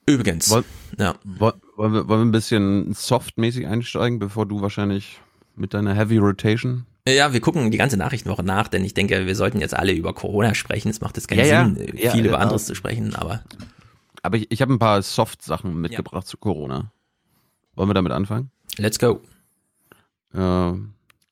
Übrigens, 0.06 0.50
Woll, 0.50 0.66
ja. 0.98 1.16
Wollen 1.24 1.54
wir, 1.78 2.08
wollen 2.08 2.08
wir 2.08 2.26
ein 2.26 2.32
bisschen 2.32 2.94
softmäßig 2.94 3.68
einsteigen, 3.68 4.20
bevor 4.20 4.46
du 4.46 4.62
wahrscheinlich 4.62 5.20
mit 5.56 5.74
deiner 5.74 5.94
Heavy 5.94 6.18
Rotation 6.18 6.86
ja, 7.08 7.34
wir 7.34 7.40
gucken 7.40 7.72
die 7.72 7.78
ganze 7.78 7.98
Nachrichtenwoche 7.98 8.44
nach, 8.44 8.68
denn 8.68 8.84
ich 8.84 8.94
denke, 8.94 9.26
wir 9.26 9.36
sollten 9.36 9.60
jetzt 9.62 9.76
alle 9.76 9.94
über 9.94 10.14
Corona 10.14 10.54
sprechen. 10.54 10.90
Es 10.90 11.02
macht 11.02 11.16
jetzt 11.18 11.28
keinen 11.28 11.46
Ja, 11.46 11.66
Sinn, 11.66 11.98
ja. 11.98 12.12
viel 12.12 12.22
Ja, 12.22 12.28
über 12.28 12.38
ja. 12.38 12.44
anderes 12.44 12.66
zu 12.66 12.76
sprechen, 12.76 13.16
aber 13.16 13.42
Aber 14.22 14.38
ich, 14.38 14.52
ich 14.52 14.62
habe 14.62 14.74
ein 14.74 14.80
paar 14.80 15.02
Soft-Sachen 15.02 15.80
mitgebracht 15.80 16.28
zu 16.28 16.38
Corona. 16.38 16.92
Wollen 17.76 17.90
wir 17.90 17.94
damit 17.94 18.12
anfangen? 18.12 18.52
let's 18.78 19.00
go. 19.00 19.22
Äh, 20.34 20.74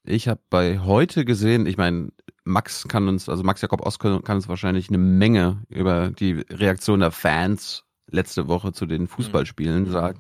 ich 0.04 0.28
habe 0.28 0.40
bei 0.50 0.80
heute 0.80 1.26
gesehen, 1.26 1.66
ich 1.66 1.78
meine, 1.78 2.12
Max 2.44 2.88
kann 2.88 3.08
uns, 3.08 3.28
also 3.28 3.44
Max 3.44 3.62
Jakob 3.62 3.86
Ost 3.86 4.00
kann 4.00 4.22
uns 4.24 4.48
wahrscheinlich 4.48 4.90
eine 4.90 4.98
Menge 4.98 5.64
über 5.70 6.10
die 6.12 6.46
Reaktion 6.50 7.02
der 7.02 7.12
Fans 7.12 7.84
letzte 8.10 8.48
Woche 8.48 8.72
zu 8.72 8.86
den 8.86 9.08
Fußballspielen 9.08 9.92
sagen. 9.92 10.20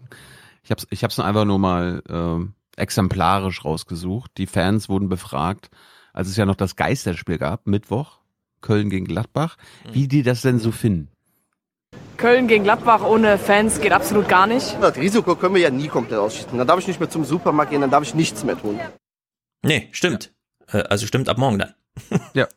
Ich 0.63 0.71
habe 0.71 0.81
es 0.81 0.87
ich 0.89 1.03
hab's 1.03 1.19
einfach 1.19 1.45
nur 1.45 1.59
mal 1.59 2.03
ähm, 2.09 2.53
exemplarisch 2.75 3.63
rausgesucht. 3.63 4.31
Die 4.37 4.47
Fans 4.47 4.89
wurden 4.89 5.07
befragt, 5.07 5.69
als 6.11 6.27
es 6.27 6.35
ja 6.35 6.45
noch 6.45 6.55
das 6.55 6.75
Geisterspiel 6.75 7.37
gab, 7.37 7.65
Mittwoch, 7.65 8.19
Köln 8.59 8.89
gegen 8.89 9.05
Gladbach, 9.05 9.55
wie 9.91 10.09
die 10.09 10.23
das 10.23 10.41
denn 10.41 10.59
so 10.59 10.71
finden. 10.71 11.09
Köln 12.17 12.47
gegen 12.47 12.63
Gladbach 12.63 13.03
ohne 13.03 13.37
Fans 13.37 13.79
geht 13.79 13.91
absolut 13.91 14.27
gar 14.27 14.47
nicht. 14.47 14.75
Das 14.81 14.95
Risiko 14.97 15.35
können 15.35 15.55
wir 15.55 15.61
ja 15.61 15.69
nie 15.69 15.87
komplett 15.87 16.19
ausschließen. 16.19 16.57
Dann 16.57 16.67
darf 16.67 16.79
ich 16.79 16.87
nicht 16.87 16.99
mehr 16.99 17.09
zum 17.09 17.23
Supermarkt 17.23 17.71
gehen, 17.71 17.81
dann 17.81 17.91
darf 17.91 18.03
ich 18.03 18.15
nichts 18.15 18.43
mehr 18.43 18.59
tun. 18.59 18.79
Nee, 19.63 19.87
stimmt. 19.91 20.33
Äh, 20.71 20.83
Also 20.83 21.05
stimmt 21.07 21.29
ab 21.29 21.37
morgen 21.37 21.59
dann. 21.59 21.73
Ja. 22.33 22.47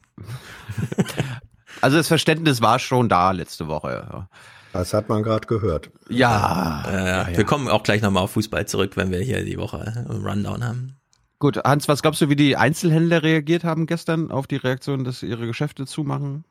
Also 1.81 1.97
das 1.97 2.09
Verständnis 2.09 2.61
war 2.61 2.79
schon 2.79 3.09
da 3.09 3.31
letzte 3.33 3.69
Woche. 3.69 4.07
ja. 4.11 4.29
Das 4.73 4.95
hat 4.95 5.09
man 5.09 5.23
gerade 5.23 5.47
gehört. 5.47 5.91
Ja, 6.09 6.85
Äh, 6.89 7.33
ja. 7.33 7.37
Wir 7.37 7.45
kommen 7.45 7.69
auch 7.69 7.83
gleich 7.83 8.03
nochmal 8.03 8.23
auf 8.23 8.33
Fußball 8.33 8.67
zurück, 8.67 8.97
wenn 8.97 9.11
wir 9.11 9.21
hier 9.21 9.45
die 9.45 9.59
Woche 9.59 9.81
einen 9.81 10.25
Rundown 10.27 10.65
haben. 10.65 10.97
Gut, 11.39 11.57
Hans, 11.65 11.89
was 11.89 12.03
glaubst 12.03 12.21
du, 12.21 12.29
wie 12.29 12.37
die 12.37 12.57
Einzelhändler 12.57 13.23
reagiert 13.23 13.65
haben 13.65 13.87
gestern 13.87 14.31
auf 14.31 14.47
die 14.47 14.57
Reaktion, 14.57 15.05
dass 15.05 15.23
ihre 15.23 15.47
Geschäfte 15.47 15.87
zumachen 15.87 16.45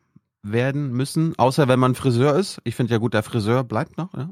werden 0.44 0.92
müssen? 0.92 1.34
Außer 1.38 1.68
wenn 1.68 1.80
man 1.80 1.96
Friseur 1.96 2.36
ist. 2.36 2.60
Ich 2.64 2.76
finde 2.76 2.94
ja 2.94 2.98
gut, 2.98 3.14
der 3.14 3.24
Friseur 3.24 3.64
bleibt 3.64 3.98
noch. 3.98 4.14
Ja? 4.14 4.30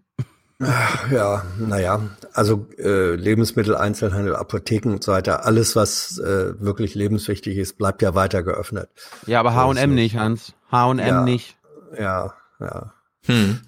Ja, 1.12 1.44
naja, 1.60 2.02
also 2.34 2.66
äh, 2.80 3.14
Lebensmittel, 3.14 3.76
Einzelhandel, 3.76 4.36
Apotheken 4.36 4.90
und 4.94 5.04
so 5.04 5.12
weiter, 5.12 5.46
alles, 5.46 5.76
was 5.76 6.18
äh, 6.18 6.60
wirklich 6.60 6.96
lebenswichtig 6.96 7.58
ist, 7.58 7.78
bleibt 7.78 8.02
ja 8.02 8.16
weiter 8.16 8.42
geöffnet. 8.42 8.90
Ja, 9.28 9.40
aber 9.40 9.54
H&M 9.54 9.94
nicht, 9.94 10.18
Hans. 10.18 10.54
H&M 10.72 10.98
Ja. 10.98 11.22
nicht. 11.24 11.58
Ja, 12.00 12.34
ja. 12.60 12.92
Hm. 13.26 13.60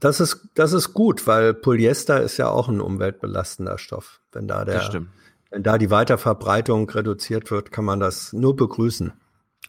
Das 0.00 0.18
ist, 0.18 0.48
das 0.54 0.72
ist 0.72 0.92
gut, 0.92 1.28
weil 1.28 1.54
Polyester 1.54 2.20
ist 2.20 2.36
ja 2.36 2.48
auch 2.48 2.68
ein 2.68 2.80
umweltbelastender 2.80 3.78
Stoff. 3.78 4.20
Wenn 4.32 4.48
da 4.48 4.64
der, 4.64 4.74
Das 4.78 4.86
stimmt. 4.86 5.08
wenn 5.50 5.62
da 5.62 5.78
die 5.78 5.90
Weiterverbreitung 5.90 6.90
reduziert 6.90 7.52
wird, 7.52 7.70
kann 7.70 7.84
man 7.84 8.00
das 8.00 8.32
nur 8.32 8.56
begrüßen. 8.56 9.12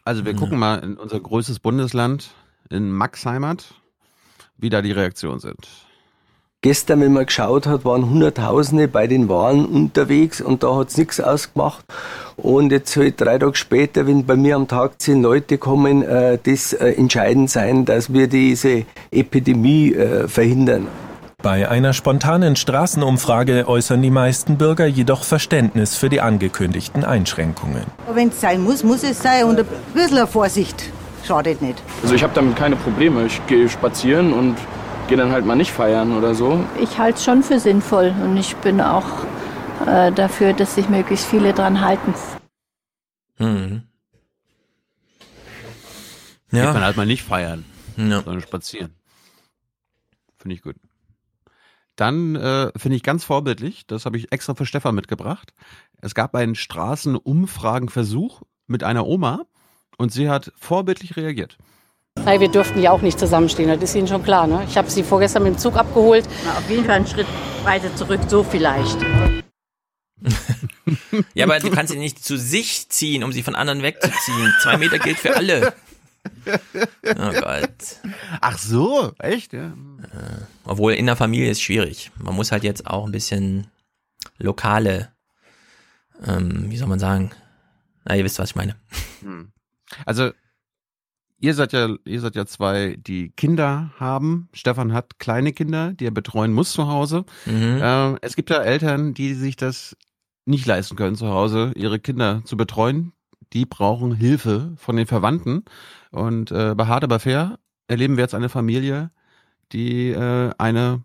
Also 0.04 0.24
wir 0.26 0.34
gucken 0.34 0.58
mal 0.58 0.76
in 0.80 0.96
unser 0.96 1.18
größtes 1.18 1.60
Bundesland, 1.60 2.30
in 2.68 2.90
Max 2.90 3.24
Heimat, 3.24 3.74
wie 4.58 4.68
da 4.68 4.82
die 4.82 4.92
Reaktionen 4.92 5.40
sind. 5.40 5.66
Gestern, 6.60 7.00
wenn 7.00 7.12
man 7.12 7.26
geschaut 7.26 7.66
hat, 7.66 7.84
waren 7.84 8.08
Hunderttausende 8.08 8.88
bei 8.88 9.06
den 9.06 9.28
Wahlen 9.28 9.66
unterwegs 9.66 10.40
und 10.40 10.62
da 10.62 10.76
hat's 10.76 10.96
nichts 10.96 11.20
ausgemacht. 11.20 11.84
Und 12.36 12.72
jetzt 12.72 12.96
halt 12.96 13.20
drei 13.20 13.38
Tage 13.38 13.54
später, 13.54 14.06
wenn 14.06 14.24
bei 14.24 14.34
mir 14.34 14.56
am 14.56 14.66
Tag 14.66 15.00
zehn 15.00 15.22
Leute 15.22 15.58
kommen, 15.58 16.02
äh, 16.02 16.38
das 16.42 16.72
äh, 16.72 16.92
entscheidend 16.92 17.50
sein, 17.50 17.84
dass 17.84 18.12
wir 18.14 18.28
diese 18.28 18.86
Epidemie 19.10 19.92
äh, 19.92 20.26
verhindern. 20.26 20.88
Bei 21.44 21.68
einer 21.68 21.92
spontanen 21.92 22.56
Straßenumfrage 22.56 23.68
äußern 23.68 24.00
die 24.00 24.10
meisten 24.10 24.56
Bürger 24.56 24.86
jedoch 24.86 25.24
Verständnis 25.24 25.94
für 25.94 26.08
die 26.08 26.22
angekündigten 26.22 27.04
Einschränkungen. 27.04 27.84
Wenn 28.14 28.28
es 28.30 28.40
sein 28.40 28.62
muss, 28.62 28.82
muss 28.82 29.02
es 29.04 29.22
sein 29.22 29.44
und 29.44 29.60
ein 29.60 29.66
bisschen 29.92 30.26
Vorsicht 30.26 30.90
schadet 31.22 31.60
nicht. 31.60 31.82
Also 32.02 32.14
ich 32.14 32.22
habe 32.22 32.32
damit 32.32 32.56
keine 32.56 32.76
Probleme. 32.76 33.26
Ich 33.26 33.46
gehe 33.46 33.68
spazieren 33.68 34.32
und 34.32 34.56
gehe 35.06 35.18
dann 35.18 35.32
halt 35.32 35.44
mal 35.44 35.54
nicht 35.54 35.70
feiern 35.70 36.16
oder 36.16 36.34
so. 36.34 36.64
Ich 36.80 36.96
halte 36.96 37.18
es 37.18 37.24
schon 37.26 37.42
für 37.42 37.60
sinnvoll 37.60 38.14
und 38.22 38.38
ich 38.38 38.56
bin 38.56 38.80
auch 38.80 39.04
äh, 39.86 40.12
dafür, 40.12 40.54
dass 40.54 40.74
sich 40.76 40.88
möglichst 40.88 41.26
viele 41.26 41.52
dran 41.52 41.82
halten. 41.82 42.14
Hm. 43.36 43.82
Ja. 46.52 46.64
Geht 46.64 46.72
man 46.72 46.84
halt 46.84 46.96
mal 46.96 47.04
nicht 47.04 47.22
feiern, 47.22 47.66
Ja. 47.98 48.22
sondern 48.22 48.40
spazieren. 48.40 48.94
Finde 50.38 50.54
ich 50.54 50.62
gut. 50.62 50.76
Dann 51.96 52.34
äh, 52.36 52.70
finde 52.76 52.96
ich 52.96 53.02
ganz 53.02 53.24
vorbildlich, 53.24 53.86
das 53.86 54.04
habe 54.04 54.16
ich 54.16 54.32
extra 54.32 54.54
für 54.54 54.66
Stefan 54.66 54.94
mitgebracht. 54.94 55.54
Es 56.00 56.14
gab 56.14 56.34
einen 56.34 56.54
Straßenumfragenversuch 56.54 58.42
mit 58.66 58.82
einer 58.82 59.06
Oma 59.06 59.42
und 59.96 60.12
sie 60.12 60.28
hat 60.28 60.52
vorbildlich 60.56 61.16
reagiert. 61.16 61.56
Nein, 62.24 62.40
wir 62.40 62.48
durften 62.48 62.80
ja 62.80 62.90
auch 62.90 63.02
nicht 63.02 63.18
zusammenstehen, 63.18 63.68
das 63.68 63.82
ist 63.82 63.94
Ihnen 63.94 64.08
schon 64.08 64.22
klar. 64.22 64.46
Ne? 64.46 64.64
Ich 64.68 64.76
habe 64.76 64.88
Sie 64.90 65.02
vorgestern 65.02 65.42
mit 65.42 65.54
dem 65.54 65.58
Zug 65.58 65.76
abgeholt. 65.76 66.28
Na, 66.44 66.58
auf 66.58 66.70
jeden 66.70 66.84
Fall 66.84 66.96
einen 66.96 67.06
Schritt 67.06 67.26
weiter 67.64 67.94
zurück, 67.96 68.20
so 68.28 68.42
vielleicht. 68.42 68.98
Ja, 71.34 71.46
aber 71.46 71.58
du 71.60 71.70
kannst 71.70 71.92
sie 71.92 71.98
nicht 71.98 72.24
zu 72.24 72.36
sich 72.36 72.88
ziehen, 72.88 73.24
um 73.24 73.32
sie 73.32 73.42
von 73.42 73.54
anderen 73.54 73.82
wegzuziehen. 73.82 74.52
Zwei 74.62 74.76
Meter 74.76 74.98
gilt 74.98 75.18
für 75.18 75.36
alle. 75.36 75.72
Oh 76.46 77.32
Gott. 77.40 78.00
Ach 78.40 78.58
so, 78.58 79.12
echt? 79.18 79.52
Ja. 79.52 79.74
Obwohl 80.64 80.92
in 80.94 81.06
der 81.06 81.16
Familie 81.16 81.50
ist 81.50 81.62
schwierig. 81.62 82.10
Man 82.18 82.34
muss 82.34 82.52
halt 82.52 82.64
jetzt 82.64 82.86
auch 82.86 83.06
ein 83.06 83.12
bisschen 83.12 83.66
lokale, 84.38 85.10
ähm, 86.24 86.70
wie 86.70 86.76
soll 86.76 86.88
man 86.88 86.98
sagen? 86.98 87.30
Na, 88.04 88.16
ihr 88.16 88.24
wisst, 88.24 88.38
was 88.38 88.50
ich 88.50 88.56
meine. 88.56 88.76
Hm. 89.20 89.52
Also 90.04 90.30
ihr 91.44 91.54
seid 91.54 91.72
ja, 91.72 91.90
ihr 92.04 92.20
seid 92.20 92.36
ja 92.36 92.46
zwei, 92.46 92.96
die 92.98 93.30
Kinder 93.30 93.92
haben. 93.98 94.48
Stefan 94.52 94.92
hat 94.92 95.18
kleine 95.18 95.52
Kinder, 95.52 95.92
die 95.92 96.06
er 96.06 96.10
betreuen 96.10 96.52
muss 96.52 96.72
zu 96.72 96.88
Hause. 96.88 97.24
Mhm. 97.44 97.80
Äh, 97.82 98.16
es 98.22 98.36
gibt 98.36 98.50
ja 98.50 98.62
Eltern, 98.62 99.14
die 99.14 99.34
sich 99.34 99.56
das 99.56 99.96
nicht 100.46 100.66
leisten 100.66 100.96
können, 100.96 101.16
zu 101.16 101.28
Hause 101.28 101.72
ihre 101.76 101.98
Kinder 101.98 102.42
zu 102.44 102.56
betreuen. 102.56 103.12
Die 103.52 103.66
brauchen 103.66 104.14
Hilfe 104.14 104.72
von 104.76 104.96
den 104.96 105.06
Verwandten. 105.06 105.64
Und 106.14 106.52
äh, 106.52 106.74
bei 106.76 106.86
Hard 106.86 107.04
aber 107.04 107.18
fair 107.18 107.58
erleben 107.88 108.16
wir 108.16 108.22
jetzt 108.22 108.34
eine 108.34 108.48
Familie, 108.48 109.10
die 109.72 110.10
äh, 110.10 110.52
eine 110.58 111.02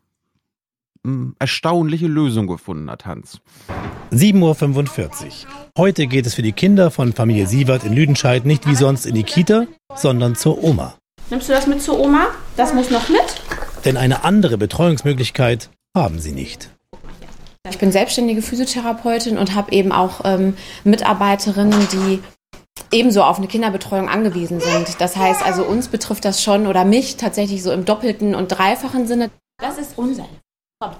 mh, 1.03 1.33
erstaunliche 1.39 2.07
Lösung 2.07 2.45
gefunden 2.45 2.91
hat, 2.91 3.05
Hans. 3.05 3.41
7.45 4.11 5.25
Uhr. 5.25 5.31
Heute 5.77 6.05
geht 6.07 6.27
es 6.27 6.35
für 6.35 6.41
die 6.43 6.51
Kinder 6.51 6.91
von 6.91 7.13
Familie 7.13 7.47
Sievert 7.47 7.83
in 7.83 7.93
Lüdenscheid 7.93 8.45
nicht 8.45 8.67
wie 8.67 8.75
sonst 8.75 9.05
in 9.05 9.15
die 9.15 9.23
Kita, 9.23 9.65
sondern 9.95 10.35
zur 10.35 10.63
Oma. 10.63 10.95
Nimmst 11.31 11.49
du 11.49 11.53
das 11.53 11.65
mit 11.65 11.81
zur 11.81 11.99
Oma? 11.99 12.27
Das 12.55 12.73
muss 12.73 12.91
noch 12.91 13.09
mit? 13.09 13.41
Denn 13.85 13.97
eine 13.97 14.23
andere 14.23 14.57
Betreuungsmöglichkeit 14.57 15.69
haben 15.95 16.19
sie 16.19 16.33
nicht. 16.33 16.69
Ich 17.69 17.77
bin 17.79 17.91
selbstständige 17.91 18.41
Physiotherapeutin 18.41 19.37
und 19.37 19.55
habe 19.55 19.71
eben 19.71 19.91
auch 19.91 20.21
ähm, 20.23 20.55
Mitarbeiterinnen, 20.83 21.87
die 21.91 22.19
ebenso 22.91 23.23
auf 23.23 23.37
eine 23.37 23.47
Kinderbetreuung 23.47 24.09
angewiesen 24.09 24.59
sind. 24.59 24.99
Das 24.99 25.15
heißt 25.15 25.45
also, 25.45 25.63
uns 25.63 25.87
betrifft 25.87 26.25
das 26.25 26.43
schon 26.43 26.67
oder 26.67 26.85
mich 26.85 27.17
tatsächlich 27.17 27.63
so 27.63 27.71
im 27.71 27.85
doppelten 27.85 28.35
und 28.35 28.47
dreifachen 28.47 29.07
Sinne. 29.07 29.29
Das 29.61 29.77
ist 29.77 29.97
Unsinn. 29.97 30.25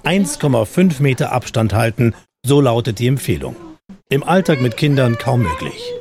1,5 0.04 1.02
Meter 1.02 1.32
Abstand 1.32 1.74
halten, 1.74 2.14
so 2.46 2.60
lautet 2.60 3.00
die 3.00 3.08
Empfehlung. 3.08 3.56
Im 4.10 4.24
Alltag 4.24 4.62
mit 4.62 4.76
Kindern 4.76 5.18
kaum 5.18 5.44
möglich. 5.44 5.94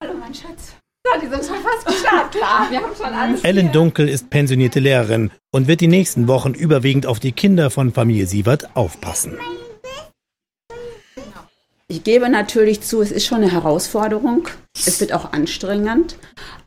Hallo, 0.00 0.14
mein 0.18 0.34
Schatz. 0.34 0.74
Ja, 1.06 1.20
die 1.20 1.28
sind 1.28 1.44
schon 1.44 1.62
fast 1.62 1.86
geschafft. 1.86 2.34
Wir 2.70 2.80
haben 2.80 2.96
schon 2.96 3.14
alles. 3.14 3.44
Ellen 3.44 3.70
Dunkel 3.72 4.08
ist 4.08 4.30
pensionierte 4.30 4.80
Lehrerin 4.80 5.30
und 5.52 5.68
wird 5.68 5.82
die 5.82 5.86
nächsten 5.86 6.26
Wochen 6.28 6.52
überwiegend 6.54 7.06
auf 7.06 7.20
die 7.20 7.32
Kinder 7.32 7.70
von 7.70 7.92
Familie 7.92 8.26
Sievert 8.26 8.74
aufpassen. 8.74 9.38
Ich 11.86 12.02
gebe 12.02 12.30
natürlich 12.30 12.80
zu, 12.80 13.02
es 13.02 13.12
ist 13.12 13.26
schon 13.26 13.42
eine 13.42 13.52
Herausforderung. 13.52 14.48
Es 14.74 15.00
wird 15.00 15.12
auch 15.12 15.32
anstrengend. 15.32 16.16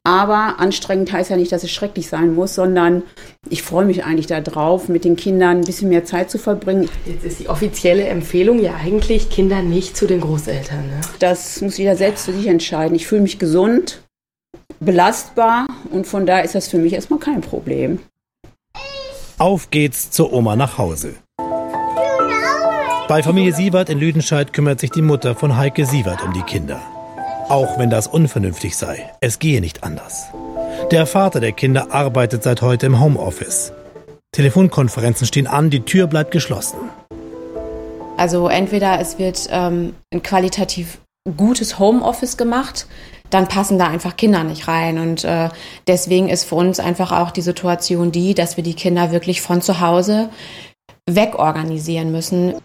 Aber 0.04 0.60
anstrengend 0.60 1.12
heißt 1.12 1.32
ja 1.32 1.38
nicht, 1.38 1.52
dass 1.52 1.64
es 1.64 1.72
schrecklich 1.72 2.08
sein 2.08 2.36
muss, 2.36 2.54
sondern 2.54 3.02
ich 3.50 3.64
freue 3.64 3.86
mich 3.86 4.06
eigentlich 4.06 4.28
darauf, 4.28 4.90
mit 4.90 5.06
den 5.06 5.16
Kindern 5.16 5.58
ein 5.58 5.66
bisschen 5.66 5.90
mehr 5.90 6.06
Zeit 6.06 6.30
zu 6.30 6.38
verbringen. 6.38 6.88
Jetzt 7.06 7.26
ist 7.26 7.40
die 7.40 7.50
offizielle 7.50 8.06
Empfehlung 8.06 8.60
ja 8.60 8.76
eigentlich, 8.76 9.32
Kinder 9.32 9.64
nicht 9.64 9.98
zu 9.98 10.06
den 10.06 10.22
Großeltern. 10.22 10.88
Ne? 10.88 11.02
Das 11.18 11.62
muss 11.62 11.80
jeder 11.80 11.96
selbst 11.96 12.26
für 12.26 12.34
sich 12.34 12.46
entscheiden. 12.46 12.96
Ich 12.96 13.08
fühle 13.08 13.22
mich 13.22 13.40
gesund, 13.40 14.04
belastbar 14.80 15.66
und 15.90 16.06
von 16.06 16.28
daher 16.28 16.46
ist 16.46 16.54
das 16.54 16.68
für 16.68 16.78
mich 16.78 16.94
erstmal 16.94 17.20
kein 17.20 17.42
Problem. 17.42 18.00
Auf 19.40 19.72
geht's 19.72 20.12
zur 20.12 20.32
Oma 20.32 20.56
nach 20.56 20.78
Hause. 20.78 21.16
Bei 23.08 23.24
Familie 23.24 23.54
Sievert 23.54 23.88
in 23.90 24.00
Lüdenscheid 24.00 24.52
kümmert 24.52 24.82
sich 24.82 24.92
die 24.92 25.02
Mutter 25.02 25.34
von 25.34 25.56
Heike 25.56 25.86
Sievert 25.86 26.22
um 26.26 26.34
die 26.34 26.42
Kinder. 26.42 26.82
Auch 27.48 27.80
wenn 27.80 27.90
das 27.90 28.06
unvernünftig 28.06 28.76
sei, 28.76 29.10
es 29.22 29.40
gehe 29.40 29.62
nicht 29.62 29.86
anders. 29.86 30.26
Der 30.92 31.06
Vater 31.06 31.40
der 31.40 31.54
Kinder 31.54 31.94
arbeitet 31.94 32.44
seit 32.44 32.62
heute 32.62 32.86
im 32.86 33.00
Homeoffice. 33.00 33.72
Telefonkonferenzen 34.34 35.26
stehen 35.26 35.48
an, 35.48 35.70
die 35.70 35.86
Tür 35.86 36.08
bleibt 36.08 36.32
geschlossen. 36.32 36.80
Also 38.18 38.50
entweder 38.50 39.00
es 39.00 39.18
wird 39.18 39.48
ähm, 39.52 39.96
ein 40.14 40.22
qualitativ 40.22 41.00
gutes 41.38 41.80
Homeoffice 41.80 42.36
gemacht, 42.36 42.88
dann 43.30 43.48
passen 43.48 43.80
da 43.80 43.88
einfach 43.88 44.18
Kinder 44.18 44.44
nicht 44.44 44.68
rein. 44.68 44.98
Und 44.98 45.24
äh, 45.24 45.48
deswegen 45.88 46.28
ist 46.28 46.44
für 46.44 46.56
uns 46.56 46.82
einfach 46.82 47.14
auch 47.14 47.32
die 47.32 47.42
Situation 47.42 48.12
die, 48.12 48.34
dass 48.34 48.58
wir 48.58 48.66
die 48.66 48.74
Kinder 48.74 49.14
wirklich 49.14 49.40
von 49.42 49.62
zu 49.62 49.80
Hause 49.80 50.30
wegorganisieren 51.10 52.12
müssen. 52.12 52.56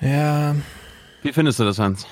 Ja. 0.00 0.54
Wie 1.22 1.32
findest 1.32 1.58
du 1.58 1.64
das, 1.64 1.78
Hans? 1.78 2.06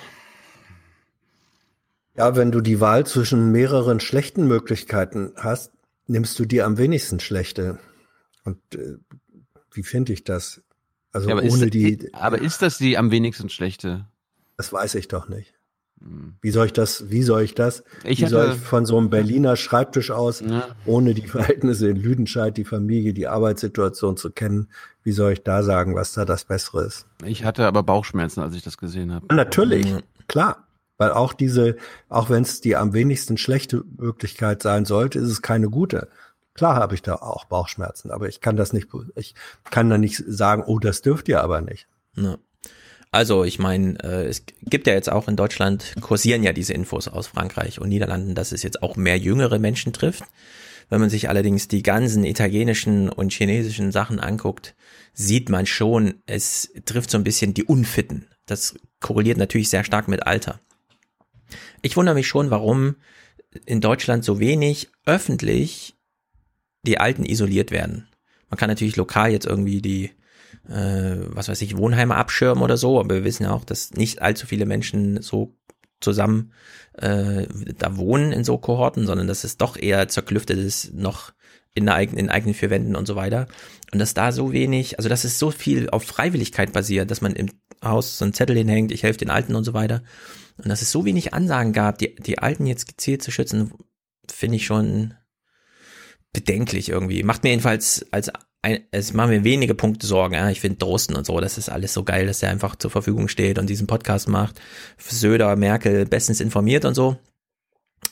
Ja, 2.16 2.36
wenn 2.36 2.52
du 2.52 2.60
die 2.60 2.80
Wahl 2.80 3.06
zwischen 3.06 3.50
mehreren 3.50 4.00
schlechten 4.00 4.46
Möglichkeiten 4.46 5.32
hast, 5.36 5.72
nimmst 6.06 6.38
du 6.38 6.44
die 6.44 6.62
am 6.62 6.78
wenigsten 6.78 7.20
schlechte. 7.20 7.78
Und 8.44 8.58
äh, 8.74 8.96
wie 9.72 9.82
finde 9.82 10.12
ich 10.12 10.24
das? 10.24 10.62
Also 11.12 11.28
ja, 11.28 11.36
ohne 11.36 11.64
ist, 11.66 11.74
die. 11.74 12.12
Aber 12.12 12.40
ist 12.40 12.62
das 12.62 12.78
die 12.78 12.96
am 12.96 13.10
wenigsten 13.10 13.48
schlechte? 13.48 14.06
Das 14.56 14.72
weiß 14.72 14.94
ich 14.96 15.08
doch 15.08 15.28
nicht. 15.28 15.53
Hm. 16.00 16.34
Wie 16.40 16.50
soll 16.50 16.66
ich 16.66 16.72
das, 16.72 17.10
wie 17.10 17.22
soll 17.22 17.42
ich 17.42 17.54
das, 17.54 17.84
ich 18.04 18.20
wie 18.20 18.26
soll 18.26 18.52
ich 18.52 18.60
von 18.60 18.86
so 18.86 18.98
einem 18.98 19.10
Berliner 19.10 19.56
Schreibtisch 19.56 20.10
aus, 20.10 20.40
ja. 20.40 20.68
ohne 20.86 21.14
die 21.14 21.26
Verhältnisse 21.26 21.88
in 21.88 21.96
Lüdenscheid, 21.96 22.56
die 22.56 22.64
Familie, 22.64 23.14
die 23.14 23.26
Arbeitssituation 23.26 24.16
zu 24.16 24.30
kennen, 24.30 24.68
wie 25.02 25.12
soll 25.12 25.32
ich 25.32 25.42
da 25.42 25.62
sagen, 25.62 25.94
was 25.94 26.12
da 26.12 26.24
das 26.24 26.44
Bessere 26.44 26.84
ist? 26.84 27.06
Ich 27.24 27.44
hatte 27.44 27.66
aber 27.66 27.82
Bauchschmerzen, 27.82 28.40
als 28.40 28.54
ich 28.54 28.62
das 28.62 28.78
gesehen 28.78 29.12
habe. 29.12 29.34
Natürlich, 29.34 29.92
mhm. 29.92 30.02
klar. 30.28 30.58
Weil 30.96 31.10
auch 31.10 31.32
diese, 31.32 31.76
auch 32.08 32.30
wenn 32.30 32.44
es 32.44 32.60
die 32.60 32.76
am 32.76 32.92
wenigsten 32.92 33.36
schlechte 33.36 33.82
Möglichkeit 33.98 34.62
sein 34.62 34.84
sollte, 34.84 35.18
ist 35.18 35.28
es 35.28 35.42
keine 35.42 35.68
gute. 35.68 36.08
Klar 36.54 36.76
habe 36.76 36.94
ich 36.94 37.02
da 37.02 37.16
auch 37.16 37.46
Bauchschmerzen, 37.46 38.12
aber 38.12 38.28
ich 38.28 38.40
kann 38.40 38.56
das 38.56 38.72
nicht, 38.72 38.88
ich 39.16 39.34
kann 39.70 39.90
da 39.90 39.98
nicht 39.98 40.22
sagen, 40.24 40.62
oh, 40.64 40.78
das 40.78 41.02
dürft 41.02 41.28
ihr 41.28 41.42
aber 41.42 41.60
nicht. 41.60 41.88
Ja. 42.14 42.36
Also 43.14 43.44
ich 43.44 43.60
meine, 43.60 43.96
äh, 44.02 44.26
es 44.26 44.42
gibt 44.62 44.88
ja 44.88 44.92
jetzt 44.92 45.08
auch 45.08 45.28
in 45.28 45.36
Deutschland, 45.36 45.94
kursieren 46.00 46.42
ja 46.42 46.52
diese 46.52 46.72
Infos 46.72 47.06
aus 47.06 47.28
Frankreich 47.28 47.80
und 47.80 47.88
Niederlanden, 47.88 48.34
dass 48.34 48.50
es 48.50 48.64
jetzt 48.64 48.82
auch 48.82 48.96
mehr 48.96 49.16
jüngere 49.16 49.60
Menschen 49.60 49.92
trifft. 49.92 50.24
Wenn 50.90 51.00
man 51.00 51.10
sich 51.10 51.28
allerdings 51.28 51.68
die 51.68 51.84
ganzen 51.84 52.24
italienischen 52.24 53.08
und 53.08 53.32
chinesischen 53.32 53.92
Sachen 53.92 54.18
anguckt, 54.18 54.74
sieht 55.12 55.48
man 55.48 55.64
schon, 55.64 56.22
es 56.26 56.72
trifft 56.86 57.08
so 57.08 57.16
ein 57.16 57.22
bisschen 57.22 57.54
die 57.54 57.62
Unfitten. 57.62 58.26
Das 58.46 58.74
korreliert 58.98 59.38
natürlich 59.38 59.70
sehr 59.70 59.84
stark 59.84 60.08
mit 60.08 60.26
Alter. 60.26 60.58
Ich 61.82 61.96
wundere 61.96 62.16
mich 62.16 62.26
schon, 62.26 62.50
warum 62.50 62.96
in 63.64 63.80
Deutschland 63.80 64.24
so 64.24 64.40
wenig 64.40 64.90
öffentlich 65.06 65.94
die 66.82 66.98
Alten 66.98 67.24
isoliert 67.24 67.70
werden. 67.70 68.08
Man 68.50 68.58
kann 68.58 68.70
natürlich 68.70 68.96
lokal 68.96 69.30
jetzt 69.30 69.46
irgendwie 69.46 69.80
die, 69.80 70.10
äh, 70.68 71.16
was 71.28 71.48
weiß 71.48 71.60
ich, 71.62 71.76
Wohnheime 71.76 72.16
abschirmen 72.16 72.62
oder 72.62 72.76
so, 72.76 73.00
aber 73.00 73.16
wir 73.16 73.24
wissen 73.24 73.44
ja 73.44 73.52
auch, 73.52 73.64
dass 73.64 73.92
nicht 73.92 74.22
allzu 74.22 74.46
viele 74.46 74.66
Menschen 74.66 75.20
so 75.22 75.56
zusammen 76.00 76.52
äh, 76.94 77.46
da 77.78 77.96
wohnen 77.96 78.32
in 78.32 78.44
so 78.44 78.58
Kohorten, 78.58 79.06
sondern 79.06 79.26
dass 79.26 79.44
es 79.44 79.56
doch 79.56 79.76
eher 79.76 80.08
zerklüftet 80.08 80.58
ist, 80.58 80.94
noch 80.94 81.32
in, 81.74 81.88
eigenen, 81.88 82.18
in 82.18 82.30
eigenen 82.30 82.54
vier 82.54 82.70
Wänden 82.70 82.94
und 82.94 83.06
so 83.06 83.16
weiter. 83.16 83.48
Und 83.92 83.98
dass 83.98 84.14
da 84.14 84.32
so 84.32 84.52
wenig, 84.52 84.98
also 84.98 85.08
dass 85.08 85.24
es 85.24 85.38
so 85.38 85.50
viel 85.50 85.90
auf 85.90 86.04
Freiwilligkeit 86.04 86.72
basiert, 86.72 87.10
dass 87.10 87.20
man 87.20 87.34
im 87.34 87.50
Haus 87.82 88.18
so 88.18 88.24
einen 88.24 88.34
Zettel 88.34 88.56
hinhängt, 88.56 88.92
ich 88.92 89.02
helfe 89.02 89.18
den 89.18 89.30
Alten 89.30 89.54
und 89.54 89.64
so 89.64 89.74
weiter. 89.74 90.02
Und 90.56 90.68
dass 90.68 90.82
es 90.82 90.92
so 90.92 91.04
wenig 91.04 91.34
Ansagen 91.34 91.72
gab, 91.72 91.98
die, 91.98 92.14
die 92.14 92.38
Alten 92.38 92.66
jetzt 92.66 92.86
gezielt 92.86 93.22
zu 93.22 93.30
schützen, 93.30 93.72
finde 94.30 94.56
ich 94.56 94.66
schon 94.66 95.14
bedenklich 96.32 96.88
irgendwie. 96.88 97.22
Macht 97.22 97.42
mir 97.42 97.50
jedenfalls 97.50 98.06
als 98.10 98.30
es 98.90 99.12
machen 99.12 99.30
mir 99.30 99.44
wenige 99.44 99.74
Punkte 99.74 100.06
Sorgen. 100.06 100.34
Ja. 100.34 100.50
Ich 100.50 100.60
finde 100.60 100.78
Drosten 100.78 101.16
und 101.16 101.26
so, 101.26 101.40
das 101.40 101.58
ist 101.58 101.68
alles 101.68 101.92
so 101.92 102.04
geil, 102.04 102.26
dass 102.26 102.42
er 102.42 102.50
einfach 102.50 102.76
zur 102.76 102.90
Verfügung 102.90 103.28
steht 103.28 103.58
und 103.58 103.68
diesen 103.68 103.86
Podcast 103.86 104.28
macht. 104.28 104.60
Söder, 104.98 105.56
Merkel 105.56 106.06
bestens 106.06 106.40
informiert 106.40 106.84
und 106.84 106.94
so. 106.94 107.16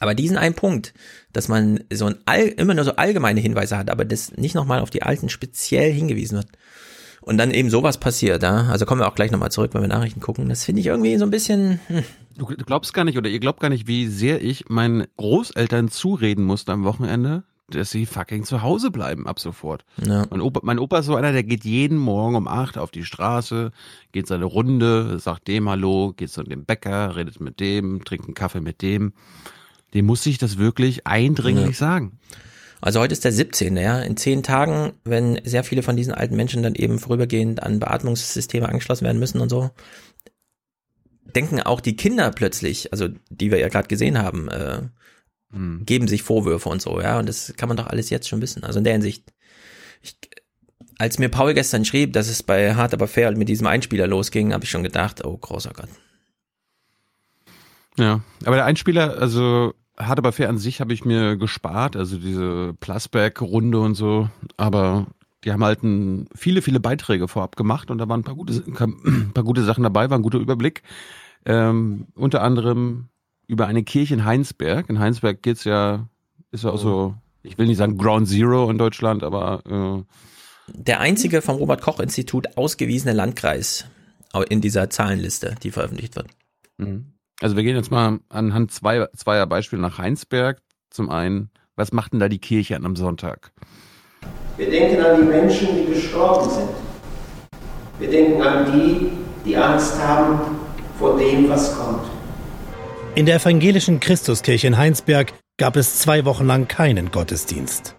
Aber 0.01 0.15
diesen 0.15 0.37
einen 0.37 0.55
Punkt, 0.55 0.95
dass 1.33 1.49
man 1.49 1.85
so 1.93 2.07
ein 2.07 2.17
all, 2.25 2.43
immer 2.43 2.75
nur 2.75 2.85
so 2.85 2.97
allgemeine 2.97 3.41
Hinweise 3.41 3.77
hat, 3.77 3.91
aber 3.91 4.05
das 4.05 4.33
nicht 4.37 4.55
nochmal 4.55 4.81
auf 4.81 4.91
die 4.91 5.03
Alten 5.03 5.29
speziell 5.29 5.93
hingewiesen 5.93 6.39
wird. 6.39 6.49
Und 7.21 7.39
dann 7.39 7.53
eben 7.53 7.71
sowas 7.71 7.99
passiert, 7.99 8.43
ja. 8.43 8.69
Also 8.69 8.85
kommen 8.85 9.01
wir 9.01 9.07
auch 9.07 9.15
gleich 9.15 9.31
nochmal 9.31 9.53
zurück, 9.53 9.75
wenn 9.75 9.81
wir 9.81 9.89
Nachrichten 9.89 10.21
gucken. 10.21 10.49
Das 10.49 10.65
finde 10.65 10.81
ich 10.81 10.87
irgendwie 10.89 11.17
so 11.19 11.25
ein 11.25 11.31
bisschen. 11.31 11.79
Hm. 11.87 12.03
Du 12.37 12.47
glaubst 12.47 12.95
gar 12.95 13.05
nicht, 13.05 13.19
oder 13.19 13.29
ihr 13.29 13.41
glaubt 13.41 13.61
gar 13.61 13.69
nicht, 13.69 13.87
wie 13.87 14.09
sehr 14.09 14.43
ich 14.43 14.69
meinen 14.69 15.07
Großeltern 15.19 15.89
zureden 15.89 16.45
musste 16.45 16.73
am 16.73 16.83
Wochenende, 16.83 17.45
dass 17.75 17.91
sie 17.91 18.07
fucking 18.07 18.45
zu 18.45 18.63
Hause 18.63 18.91
bleiben 18.91 19.27
ab 19.27 19.39
sofort. 19.39 19.85
Ja. 20.05 20.27
Mein, 20.31 20.41
Opa, 20.41 20.61
mein 20.63 20.79
Opa 20.79 20.99
ist 20.99 21.07
so 21.07 21.17
einer, 21.17 21.33
der 21.33 21.43
geht 21.43 21.65
jeden 21.65 21.99
Morgen 21.99 22.37
um 22.37 22.49
acht 22.49 22.79
auf 22.79 22.91
die 22.91 23.05
Straße, 23.05 23.71
geht 24.13 24.27
seine 24.27 24.45
Runde, 24.45 25.19
sagt 25.19 25.49
dem 25.49 25.69
Hallo, 25.69 26.13
geht 26.17 26.31
zu 26.31 26.43
dem 26.43 26.65
Bäcker, 26.65 27.17
redet 27.17 27.41
mit 27.41 27.61
dem, 27.61 28.05
trinkt 28.05 28.27
einen 28.27 28.35
Kaffee 28.35 28.61
mit 28.61 28.83
dem. 28.83 29.13
Dem 29.95 30.07
muss 30.07 30.25
ich 30.27 30.39
das 30.39 30.59
wirklich 30.59 31.07
eindringlich 31.07 31.67
ja. 31.67 31.73
sagen. 31.87 32.19
Also 32.81 32.99
heute 32.99 33.13
ist 33.13 33.25
der 33.25 33.33
17. 33.33 33.77
Ja. 33.77 34.01
In 34.01 34.17
zehn 34.17 34.43
Tagen, 34.43 34.93
wenn 35.05 35.41
sehr 35.45 35.63
viele 35.63 35.83
von 35.83 35.97
diesen 35.97 36.13
alten 36.13 36.35
Menschen 36.35 36.63
dann 36.63 36.75
eben 36.75 36.99
vorübergehend 36.99 37.63
an 37.63 37.79
Beatmungssysteme 37.79 38.69
angeschlossen 38.69 39.05
werden 39.05 39.21
müssen 39.21 39.41
und 39.41 39.51
so, 39.51 39.71
denken 41.35 41.61
auch 41.61 41.81
die 41.81 41.97
Kinder 41.97 42.31
plötzlich, 42.31 42.93
also 42.93 43.09
die 43.31 43.51
wir 43.51 43.59
ja 43.59 43.69
gerade 43.69 43.89
gesehen 43.89 44.19
haben, 44.19 44.49
äh, 44.49 44.83
hm. 45.53 45.85
geben 45.85 46.09
sich 46.09 46.23
Vorwürfe 46.23 46.69
und 46.69 46.83
so, 46.83 47.01
ja. 47.01 47.19
Und 47.19 47.29
das 47.29 47.55
kann 47.57 47.69
man 47.69 47.77
doch 47.77 47.87
alles 47.87 48.11
jetzt 48.11 48.29
schon 48.29 48.43
wissen. 48.43 48.65
Also 48.65 48.79
in 48.79 48.85
der 48.85 48.95
Hinsicht, 48.95 49.33
ich, 50.03 50.17
als 50.99 51.19
mir 51.19 51.29
Paul 51.29 51.55
gestern 51.55 51.85
schrieb, 51.85 52.13
dass 52.13 52.29
es 52.29 52.43
bei 52.43 52.75
Hard 52.75 52.95
aber 52.95 53.09
fair 53.09 53.37
mit 53.37 53.49
diesem 53.49 53.67
Einspieler 53.67 54.07
losging, 54.07 54.53
habe 54.53 54.65
ich 54.65 54.71
schon 54.71 54.83
gedacht, 54.83 55.25
oh 55.25 55.37
großer 55.37 55.73
Gott. 55.75 55.89
Ja, 57.99 58.21
aber 58.45 58.57
der 58.57 58.65
Einspieler, 58.65 59.19
also 59.19 59.75
Hard 59.99 60.19
aber 60.19 60.33
fair 60.33 60.49
an 60.49 60.59
sich 60.59 60.81
habe 60.81 60.95
ich 60.95 61.05
mir 61.05 61.37
gespart, 61.37 61.97
also 61.97 62.17
diese 62.17 62.75
Plusback-Runde 62.81 63.79
und 63.79 63.95
so, 63.95 64.31
aber 64.57 65.07
die 65.45 65.53
haben 65.53 65.65
halt 65.65 65.83
ein, 65.83 66.29
viele, 66.35 66.63
viele 66.63 66.81
Beiträge 66.81 67.29
vorab 67.29 67.57
gemacht 67.57 67.91
und 67.91 67.99
da 67.99 68.09
waren 68.09 68.21
ein 68.21 68.25
paar 68.25 68.37
gute, 68.37 68.63
ein 68.67 69.33
paar 69.35 69.45
gute 69.45 69.65
Sachen 69.65 69.83
dabei, 69.83 70.09
war 70.09 70.19
ein 70.19 70.23
guter 70.23 70.39
Überblick. 70.39 70.83
Ähm, 71.45 72.07
unter 72.15 72.43
anderem 72.43 73.09
über 73.47 73.67
eine 73.67 73.83
Kirche 73.83 74.15
in 74.15 74.25
Heinsberg. 74.25 74.89
In 74.89 74.99
Heinsberg 74.99 75.43
geht's 75.43 75.65
ja, 75.65 76.09
ist 76.51 76.65
ja 76.65 76.71
auch 76.71 76.79
so, 76.79 77.15
ich 77.43 77.59
will 77.59 77.67
nicht 77.67 77.79
sagen 77.79 77.99
Ground 77.99 78.29
Zero 78.29 78.71
in 78.71 78.79
Deutschland, 78.79 79.23
aber 79.23 79.63
äh, 79.67 80.03
der 80.69 81.01
einzige 81.01 81.43
vom 81.43 81.57
Robert 81.57 81.83
Koch 81.83 82.01
Institut 82.01 82.57
ausgewiesene 82.57 83.13
Landkreis 83.13 83.87
in 84.49 84.61
dieser 84.61 84.89
Zahlenliste, 84.89 85.55
die 85.63 85.71
veröffentlicht 85.71 86.17
wird. 86.17 86.29
Mhm. 86.79 87.13
Also 87.41 87.57
wir 87.57 87.65
gehen 87.65 87.77
jetzt 87.77 87.91
mal 87.91 88.21
anhand 88.29 88.71
zwei, 88.71 89.07
zweier 89.17 89.47
Beispiele 89.47 89.83
nach 89.83 89.99
Heinsberg. 89.99 90.63
Zum 90.91 91.11
einen, 91.11 91.51
was 91.75 91.93
macht 91.93 92.13
denn 92.13 92.21
da 92.21 92.29
die 92.29 92.39
Kirche 92.39 92.77
an 92.77 92.85
einem 92.85 92.97
Sonntag? 92.97 93.53
Wir 94.57 94.71
denken 94.71 95.03
an 95.03 95.21
die 95.21 95.27
Menschen, 95.27 95.69
die 95.77 95.93
gestorben 95.93 96.49
sind. 96.49 96.69
Wir 97.99 98.11
denken 98.11 98.43
an 98.43 98.73
die, 98.73 99.11
die 99.45 99.57
Angst 99.57 99.99
haben 99.99 100.41
vor 100.99 101.19
dem, 101.19 101.49
was 101.49 101.77
kommt. 101.77 102.12
In 103.15 103.27
der 103.27 103.37
evangelischen 103.37 104.01
Christuskirche 104.01 104.67
in 104.67 104.79
Heinsberg 104.79 105.35
gab 105.59 105.77
es 105.77 105.99
zwei 105.99 106.25
Wochen 106.25 106.47
lang 106.47 106.67
keinen 106.67 107.11
Gottesdienst. 107.11 107.95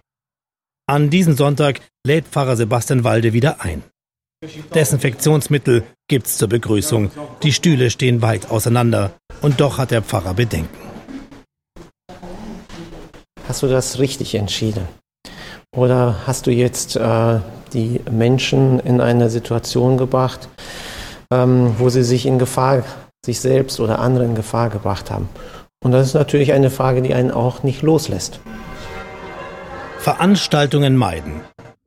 An 0.88 1.08
diesem 1.08 1.36
Sonntag 1.36 1.80
lädt 2.04 2.26
Pfarrer 2.26 2.56
Sebastian 2.56 3.04
Walde 3.04 3.32
wieder 3.32 3.60
ein. 3.60 3.84
Desinfektionsmittel 4.74 5.84
gibt's 6.08 6.36
zur 6.36 6.48
Begrüßung. 6.48 7.12
Die 7.44 7.52
Stühle 7.52 7.90
stehen 7.90 8.22
weit 8.22 8.50
auseinander. 8.50 9.12
Und 9.40 9.60
doch 9.60 9.78
hat 9.78 9.92
der 9.92 10.02
Pfarrer 10.02 10.34
Bedenken. 10.34 10.76
Hast 13.46 13.62
du 13.62 13.68
das 13.68 14.00
richtig 14.00 14.34
entschieden? 14.34 14.88
Oder 15.76 16.26
hast 16.26 16.48
du 16.48 16.50
jetzt 16.50 16.96
äh, 16.96 17.38
die 17.72 18.00
Menschen 18.10 18.80
in 18.80 19.00
eine 19.00 19.30
Situation 19.30 19.96
gebracht, 19.96 20.48
ähm, 21.30 21.76
wo 21.78 21.88
sie 21.88 22.02
sich 22.02 22.26
in 22.26 22.40
Gefahr, 22.40 22.82
sich 23.24 23.40
selbst 23.40 23.80
oder 23.80 23.98
andere 23.98 24.24
in 24.24 24.34
Gefahr 24.34 24.70
gebracht 24.70 25.10
haben? 25.10 25.28
Und 25.82 25.92
das 25.92 26.08
ist 26.08 26.14
natürlich 26.14 26.52
eine 26.52 26.70
Frage, 26.70 27.02
die 27.02 27.14
einen 27.14 27.30
auch 27.30 27.62
nicht 27.62 27.82
loslässt. 27.82 28.40
Veranstaltungen 29.98 30.96
meiden. 30.96 31.40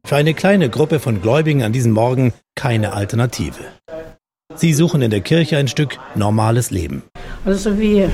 Für 0.05 0.15
eine 0.15 0.33
kleine 0.33 0.69
Gruppe 0.69 0.99
von 0.99 1.21
Gläubigen 1.21 1.63
an 1.63 1.73
diesem 1.73 1.91
Morgen 1.91 2.33
keine 2.55 2.93
Alternative. 2.93 3.59
Sie 4.55 4.73
suchen 4.73 5.01
in 5.01 5.11
der 5.11 5.21
Kirche 5.21 5.57
ein 5.57 5.67
Stück 5.67 5.99
normales 6.15 6.71
Leben. 6.71 7.03
Also 7.45 7.77
wir 7.77 8.11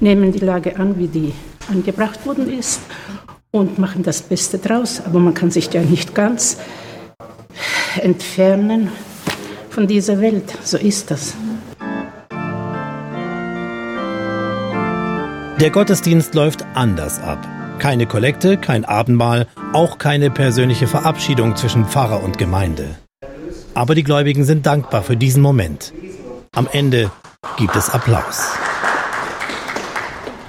nehmen 0.00 0.32
die 0.32 0.38
Lage 0.40 0.76
an, 0.76 0.98
wie 0.98 1.08
die 1.08 1.32
angebracht 1.70 2.26
worden 2.26 2.52
ist 2.58 2.80
und 3.50 3.78
machen 3.78 4.02
das 4.02 4.22
Beste 4.22 4.58
draus. 4.58 5.02
Aber 5.04 5.20
man 5.20 5.34
kann 5.34 5.50
sich 5.50 5.72
ja 5.72 5.82
nicht 5.82 6.14
ganz 6.14 6.56
entfernen 8.00 8.90
von 9.70 9.86
dieser 9.86 10.20
Welt. 10.20 10.56
So 10.64 10.76
ist 10.76 11.10
das. 11.10 11.34
Der 15.60 15.70
Gottesdienst 15.70 16.36
läuft 16.36 16.64
anders 16.74 17.18
ab. 17.18 17.44
Keine 17.80 18.06
Kollekte, 18.06 18.58
kein 18.58 18.84
Abendmahl, 18.84 19.48
auch 19.72 19.98
keine 19.98 20.30
persönliche 20.30 20.86
Verabschiedung 20.86 21.56
zwischen 21.56 21.84
Pfarrer 21.84 22.22
und 22.22 22.38
Gemeinde. 22.38 22.96
Aber 23.74 23.96
die 23.96 24.04
Gläubigen 24.04 24.44
sind 24.44 24.66
dankbar 24.66 25.02
für 25.02 25.16
diesen 25.16 25.42
Moment. 25.42 25.92
Am 26.52 26.68
Ende 26.70 27.10
gibt 27.56 27.74
es 27.74 27.90
Applaus. 27.90 28.52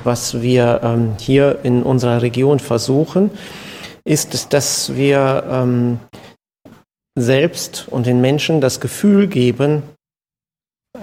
Was 0.03 0.43
wir 0.43 0.81
ähm, 0.83 1.15
hier 1.19 1.57
in 1.63 1.81
unserer 1.81 2.21
Region 2.21 2.59
versuchen, 2.59 3.31
ist, 4.05 4.53
dass 4.53 4.95
wir 4.95 5.43
ähm, 5.49 5.99
selbst 7.17 7.87
und 7.89 8.05
den 8.05 8.21
Menschen 8.21 8.61
das 8.61 8.79
Gefühl 8.79 9.25
geben, 9.25 9.81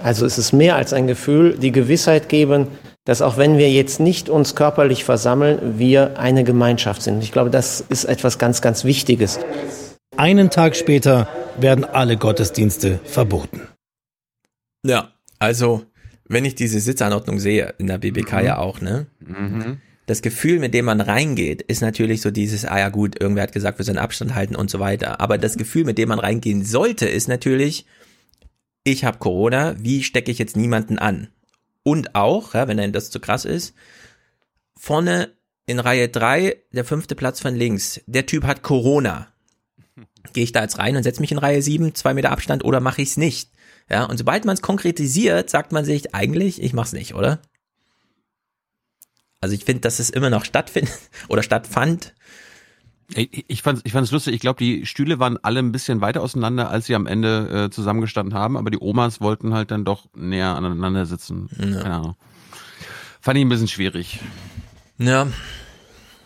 also 0.01 0.25
es 0.25 0.37
ist 0.37 0.53
mehr 0.53 0.77
als 0.77 0.93
ein 0.93 1.07
Gefühl, 1.07 1.57
die 1.57 1.73
Gewissheit 1.73 2.29
geben, 2.29 2.67
dass 3.07 3.21
auch 3.21 3.37
wenn 3.37 3.57
wir 3.57 3.71
jetzt 3.71 4.01
nicht 4.01 4.29
uns 4.29 4.53
körperlich 4.53 5.05
versammeln, 5.05 5.79
wir 5.79 6.19
eine 6.19 6.43
Gemeinschaft 6.43 7.01
sind. 7.01 7.23
Ich 7.23 7.31
glaube, 7.31 7.49
das 7.49 7.79
ist 7.79 8.03
etwas 8.03 8.37
ganz, 8.37 8.61
ganz 8.61 8.83
Wichtiges. 8.83 9.39
Einen 10.17 10.49
Tag 10.49 10.75
später 10.75 11.29
werden 11.57 11.85
alle 11.85 12.17
Gottesdienste 12.17 12.99
verboten. 13.05 13.61
Ja, 14.85 15.13
also 15.39 15.85
wenn 16.27 16.43
ich 16.43 16.55
diese 16.55 16.81
Sitzanordnung 16.81 17.39
sehe, 17.39 17.73
in 17.77 17.87
der 17.87 17.97
BBK 17.97 18.33
mhm. 18.39 18.45
ja 18.45 18.57
auch, 18.57 18.81
ne? 18.81 19.07
Mhm. 19.21 19.77
Das 20.05 20.21
Gefühl, 20.21 20.59
mit 20.59 20.73
dem 20.73 20.85
man 20.85 20.99
reingeht, 20.99 21.61
ist 21.61 21.81
natürlich 21.81 22.21
so 22.21 22.29
dieses, 22.29 22.65
ah 22.65 22.79
ja 22.79 22.89
gut, 22.89 23.19
irgendwer 23.19 23.43
hat 23.43 23.53
gesagt, 23.53 23.77
wir 23.77 23.85
sollen 23.85 23.97
Abstand 23.97 24.35
halten 24.35 24.55
und 24.55 24.69
so 24.69 24.79
weiter. 24.79 25.21
Aber 25.21 25.37
das 25.37 25.57
Gefühl, 25.57 25.85
mit 25.85 25.97
dem 25.97 26.09
man 26.09 26.19
reingehen 26.19 26.65
sollte, 26.65 27.07
ist 27.07 27.29
natürlich, 27.29 27.85
ich 28.83 29.05
habe 29.05 29.17
Corona, 29.17 29.75
wie 29.79 30.03
stecke 30.03 30.31
ich 30.31 30.39
jetzt 30.39 30.57
niemanden 30.57 30.99
an? 30.99 31.29
Und 31.87 32.15
auch, 32.15 32.53
ja, 32.53 32.67
wenn 32.67 32.75
dann 32.75 32.91
das 32.91 33.11
zu 33.11 33.21
krass 33.21 33.45
ist, 33.45 33.73
vorne 34.75 35.31
in 35.67 35.79
Reihe 35.79 36.09
3, 36.09 36.61
der 36.73 36.83
fünfte 36.83 37.15
Platz 37.15 37.39
von 37.39 37.55
links, 37.55 38.01
der 38.07 38.25
Typ 38.25 38.43
hat 38.43 38.61
Corona. 38.61 39.31
Gehe 40.33 40.43
ich 40.43 40.51
da 40.51 40.63
jetzt 40.63 40.79
rein 40.79 40.97
und 40.97 41.03
setze 41.03 41.21
mich 41.21 41.31
in 41.31 41.37
Reihe 41.37 41.61
7, 41.61 41.95
zwei 41.95 42.13
Meter 42.13 42.33
Abstand 42.33 42.65
oder 42.65 42.81
mache 42.81 43.01
ich 43.01 43.11
es 43.11 43.15
nicht? 43.15 43.51
Ja, 43.89 44.03
und 44.03 44.17
sobald 44.17 44.43
man 44.43 44.55
es 44.55 44.61
konkretisiert, 44.61 45.49
sagt 45.49 45.71
man 45.71 45.85
sich 45.85 46.13
eigentlich, 46.13 46.61
ich 46.61 46.73
mach's 46.73 46.91
nicht, 46.91 47.15
oder? 47.15 47.39
Also 49.39 49.55
ich 49.55 49.63
finde, 49.63 49.79
dass 49.79 49.99
es 49.99 50.09
immer 50.09 50.29
noch 50.29 50.43
stattfindet 50.43 50.93
oder 51.29 51.41
stattfand. 51.41 52.15
Ich, 53.13 53.61
fand 53.61 53.81
ich 53.85 53.93
fand's 53.93 54.11
lustig. 54.11 54.33
Ich 54.33 54.41
glaube, 54.41 54.59
die 54.59 54.85
Stühle 54.85 55.17
waren 55.17 55.37
alle 55.41 55.59
ein 55.59 55.71
bisschen 55.71 56.01
weiter 56.01 56.21
auseinander, 56.21 56.69
als 56.69 56.87
sie 56.87 56.95
am 56.95 57.07
Ende 57.07 57.65
äh, 57.65 57.69
zusammengestanden 57.69 58.37
haben. 58.37 58.57
Aber 58.57 58.69
die 58.69 58.79
Omas 58.79 59.21
wollten 59.21 59.53
halt 59.53 59.71
dann 59.71 59.85
doch 59.85 60.07
näher 60.13 60.55
aneinander 60.55 61.05
sitzen. 61.05 61.49
Ja. 61.57 61.81
Keine 61.81 61.95
Ahnung. 61.95 62.15
Fand 63.21 63.37
ich 63.37 63.45
ein 63.45 63.49
bisschen 63.49 63.69
schwierig. 63.69 64.19
Ja. 64.97 65.27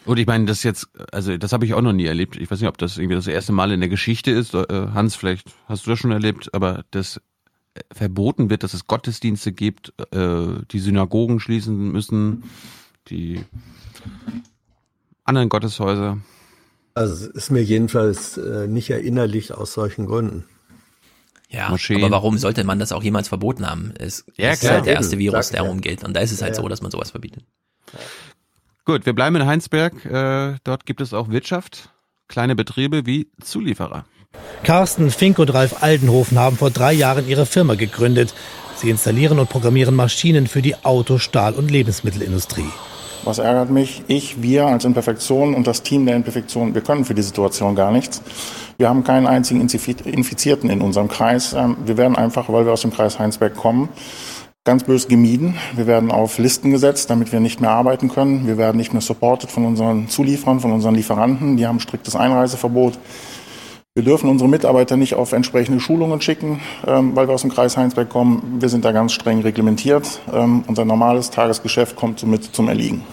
Und 0.06 0.18
ich 0.18 0.26
meine, 0.26 0.46
das 0.46 0.64
jetzt, 0.64 0.90
also 1.12 1.38
das 1.38 1.54
habe 1.54 1.66
ich 1.66 1.76
auch 1.76 1.82
noch 1.82 1.94
nie 1.94 2.06
erlebt. 2.06 2.36
Ich 2.36 2.50
weiß 2.50 2.60
nicht, 2.60 2.70
ob 2.70 2.80
das 2.80 2.98
irgendwie 2.98 3.16
das 3.16 3.28
erste 3.28 3.52
Mal 3.52 3.72
in 3.72 3.80
der 3.80 3.90
Geschichte 3.90 4.32
ist. 4.32 4.56
Äh, 4.56 4.88
Hans, 4.94 5.16
vielleicht 5.16 5.50
hast 5.68 5.86
du 5.86 5.92
das 5.92 6.00
schon 6.00 6.12
erlebt, 6.12 6.54
aber 6.54 6.84
das 6.90 7.22
verboten 7.92 8.50
wird, 8.50 8.64
dass 8.64 8.74
es 8.74 8.88
Gottesdienste 8.88 9.52
gibt, 9.52 9.94
äh, 10.12 10.48
die 10.72 10.80
Synagogen 10.80 11.40
schließen 11.40 11.92
müssen, 11.92 12.44
die 13.08 13.42
anderen 15.24 15.50
Gotteshäuser. 15.50 16.18
Also 16.94 17.14
es 17.14 17.22
ist 17.28 17.52
mir 17.52 17.64
jedenfalls 17.64 18.38
äh, 18.38 18.68
nicht 18.68 18.90
erinnerlich 18.90 19.54
aus 19.54 19.74
solchen 19.74 20.06
Gründen. 20.06 20.46
Ja, 21.50 21.70
Moscheen. 21.70 22.02
aber 22.02 22.12
warum 22.12 22.38
sollte 22.38 22.64
man 22.64 22.80
das 22.80 22.92
auch 22.92 23.04
jemals 23.04 23.28
verboten 23.28 23.70
haben? 23.70 23.94
Es 23.98 24.26
ja, 24.38 24.52
ist 24.52 24.70
halt 24.70 24.86
der 24.86 24.96
erste 24.96 25.18
Virus, 25.18 25.50
der 25.50 25.64
rumgeht. 25.64 26.04
Und 26.04 26.14
da 26.14 26.22
ist 26.22 26.32
es 26.32 26.42
halt 26.42 26.56
ja, 26.56 26.62
so, 26.62 26.68
dass 26.70 26.82
man 26.82 26.92
sowas 26.92 27.12
verbietet. 27.12 27.44
Gut, 28.86 29.06
wir 29.06 29.14
bleiben 29.14 29.36
in 29.36 29.46
Heinsberg. 29.46 30.06
Äh, 30.06 30.56
dort 30.64 30.86
gibt 30.86 31.02
es 31.02 31.14
auch 31.14 31.30
Wirtschaft, 31.30 31.90
kleine 32.28 32.56
Betriebe 32.56 33.06
wie 33.06 33.30
Zulieferer. 33.42 34.06
Carsten 34.64 35.12
Fink 35.12 35.40
und 35.40 35.54
Ralf 35.54 35.84
Aldenhofen 35.84 36.40
haben 36.40 36.58
vor 36.58 36.72
drei 36.72 36.94
Jahren 36.94 37.28
ihre 37.28 37.46
Firma 37.46 37.76
gegründet. 37.76 38.34
Sie 38.78 38.90
installieren 38.90 39.38
und 39.38 39.50
programmieren 39.50 39.96
Maschinen 39.96 40.48
für 40.48 40.62
die 40.62 40.76
Auto-, 40.84 41.20
Stahl- 41.20 41.54
und 41.54 41.70
Lebensmittelindustrie. 41.70 42.72
Was 43.24 43.38
ärgert 43.38 43.70
mich? 43.70 44.04
Ich, 44.08 44.42
wir 44.42 44.66
als 44.66 44.84
Imperfektion 44.84 45.54
und 45.54 45.68
das 45.68 45.84
Team 45.84 46.08
der 46.08 46.16
Imperfektion, 46.16 46.74
wir 46.74 46.82
können 46.82 47.06
für 47.06 47.14
die 47.14 47.22
Situation 47.22 47.76
gar 47.76 47.92
nichts. 47.92 48.22
Wir 48.78 48.90
haben 48.90 49.04
keinen 49.04 49.28
einzigen 49.28 49.62
Infizierten 49.62 50.70
in 50.72 50.82
unserem 50.82 51.08
Kreis. 51.08 51.54
Ähm, 51.54 51.78
wir 51.86 51.98
werden 51.98 52.16
einfach, 52.16 52.50
weil 52.50 52.66
wir 52.66 52.74
aus 52.74 52.82
dem 52.82 52.92
Kreis 52.92 53.20
Heinsberg 53.20 53.56
kommen, 53.56 53.90
ganz 54.64 54.84
böse 54.86 55.08
gemieden. 55.08 55.56
Wir 55.76 55.86
werden 55.86 56.10
auf 56.10 56.40
Listen 56.40 56.72
gesetzt, 56.72 57.12
damit 57.12 57.32
wir 57.32 57.40
nicht 57.40 57.62
mehr 57.62 57.70
arbeiten 57.70 58.10
können. 58.10 58.48
Wir 58.48 58.58
werden 58.58 58.78
nicht 58.78 58.92
mehr 58.92 59.02
supported 59.02 59.52
von 59.52 59.66
unseren 59.66 60.10
Zulieferern, 60.10 60.60
von 60.60 60.72
unseren 60.72 60.96
Lieferanten. 60.96 61.58
Die 61.58 61.68
haben 61.68 61.80
striktes 61.80 62.16
Einreiseverbot. 62.16 62.98
Wir 63.94 64.04
dürfen 64.04 64.30
unsere 64.30 64.50
Mitarbeiter 64.50 64.96
nicht 64.96 65.16
auf 65.16 65.34
entsprechende 65.34 65.82
Schulungen 65.82 66.22
schicken, 66.22 66.62
ähm, 66.88 67.14
weil 67.14 67.28
wir 67.28 67.34
aus 67.34 67.42
dem 67.42 67.52
Kreis 67.52 67.76
Heinsberg 67.76 68.08
kommen. 68.08 68.60
Wir 68.62 68.70
sind 68.70 68.86
da 68.86 68.94
ganz 68.94 69.12
streng 69.12 69.42
reglementiert. 69.42 70.22
Ähm, 70.32 70.64
unser 70.68 70.86
normales 70.86 71.30
Tagesgeschäft 71.30 71.98
kommt 71.98 72.18
somit 72.18 72.56
zum 72.56 72.70
Erliegen. 72.70 73.04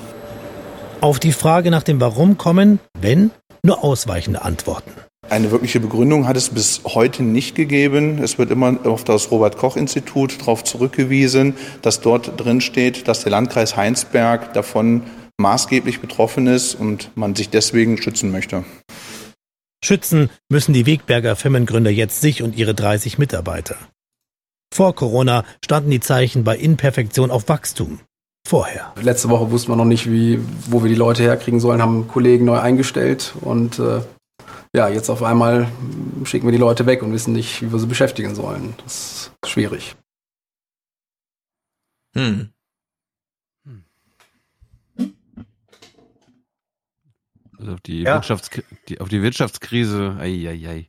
Auf 1.00 1.18
die 1.18 1.32
Frage 1.32 1.72
nach 1.72 1.82
dem 1.82 2.00
Warum 2.00 2.38
kommen, 2.38 2.78
wenn, 2.96 3.32
nur 3.64 3.82
ausweichende 3.82 4.42
Antworten. 4.42 4.92
Eine 5.28 5.50
wirkliche 5.50 5.80
Begründung 5.80 6.28
hat 6.28 6.36
es 6.36 6.50
bis 6.50 6.82
heute 6.84 7.24
nicht 7.24 7.56
gegeben. 7.56 8.20
Es 8.22 8.38
wird 8.38 8.52
immer 8.52 8.76
auf 8.84 9.02
das 9.02 9.32
Robert-Koch-Institut 9.32 10.40
darauf 10.40 10.62
zurückgewiesen, 10.62 11.56
dass 11.82 12.02
dort 12.02 12.34
drin 12.36 12.60
steht, 12.60 13.08
dass 13.08 13.24
der 13.24 13.32
Landkreis 13.32 13.76
Heinsberg 13.76 14.52
davon 14.52 15.02
maßgeblich 15.38 16.00
betroffen 16.00 16.46
ist 16.46 16.76
und 16.76 17.10
man 17.16 17.34
sich 17.34 17.50
deswegen 17.50 18.00
schützen 18.00 18.30
möchte. 18.30 18.62
Schützen 19.84 20.30
müssen 20.48 20.72
die 20.72 20.86
Wegberger 20.86 21.36
Firmengründer 21.36 21.90
jetzt 21.90 22.20
sich 22.20 22.42
und 22.42 22.56
ihre 22.56 22.74
30 22.74 23.18
Mitarbeiter. 23.18 23.76
Vor 24.74 24.94
Corona 24.94 25.44
standen 25.64 25.90
die 25.90 26.00
Zeichen 26.00 26.44
bei 26.44 26.56
Imperfektion 26.56 27.30
auf 27.30 27.48
Wachstum. 27.48 28.00
Vorher. 28.46 28.94
Letzte 29.00 29.28
Woche 29.28 29.50
wussten 29.50 29.72
wir 29.72 29.76
noch 29.76 29.84
nicht, 29.84 30.10
wie, 30.10 30.40
wo 30.66 30.82
wir 30.82 30.88
die 30.88 30.94
Leute 30.94 31.22
herkriegen 31.22 31.60
sollen, 31.60 31.82
haben 31.82 32.08
Kollegen 32.08 32.44
neu 32.44 32.58
eingestellt 32.58 33.34
und 33.40 33.78
äh, 33.78 34.00
ja, 34.74 34.88
jetzt 34.88 35.10
auf 35.10 35.22
einmal 35.22 35.68
schicken 36.24 36.46
wir 36.46 36.52
die 36.52 36.58
Leute 36.58 36.86
weg 36.86 37.02
und 37.02 37.12
wissen 37.12 37.32
nicht, 37.32 37.62
wie 37.62 37.72
wir 37.72 37.78
sie 37.78 37.86
beschäftigen 37.86 38.34
sollen. 38.34 38.74
Das 38.84 39.30
ist 39.44 39.50
schwierig. 39.50 39.96
Hm. 42.16 42.50
Also 47.58 47.72
auf 47.72 47.80
die, 47.80 48.02
ja. 48.02 48.14
Wirtschafts 48.14 48.50
die, 48.88 49.00
auf 49.00 49.08
die 49.08 49.22
Wirtschaftskrise, 49.22 50.16
ei, 50.18 50.48
ei, 50.48 50.68
ei. 50.68 50.88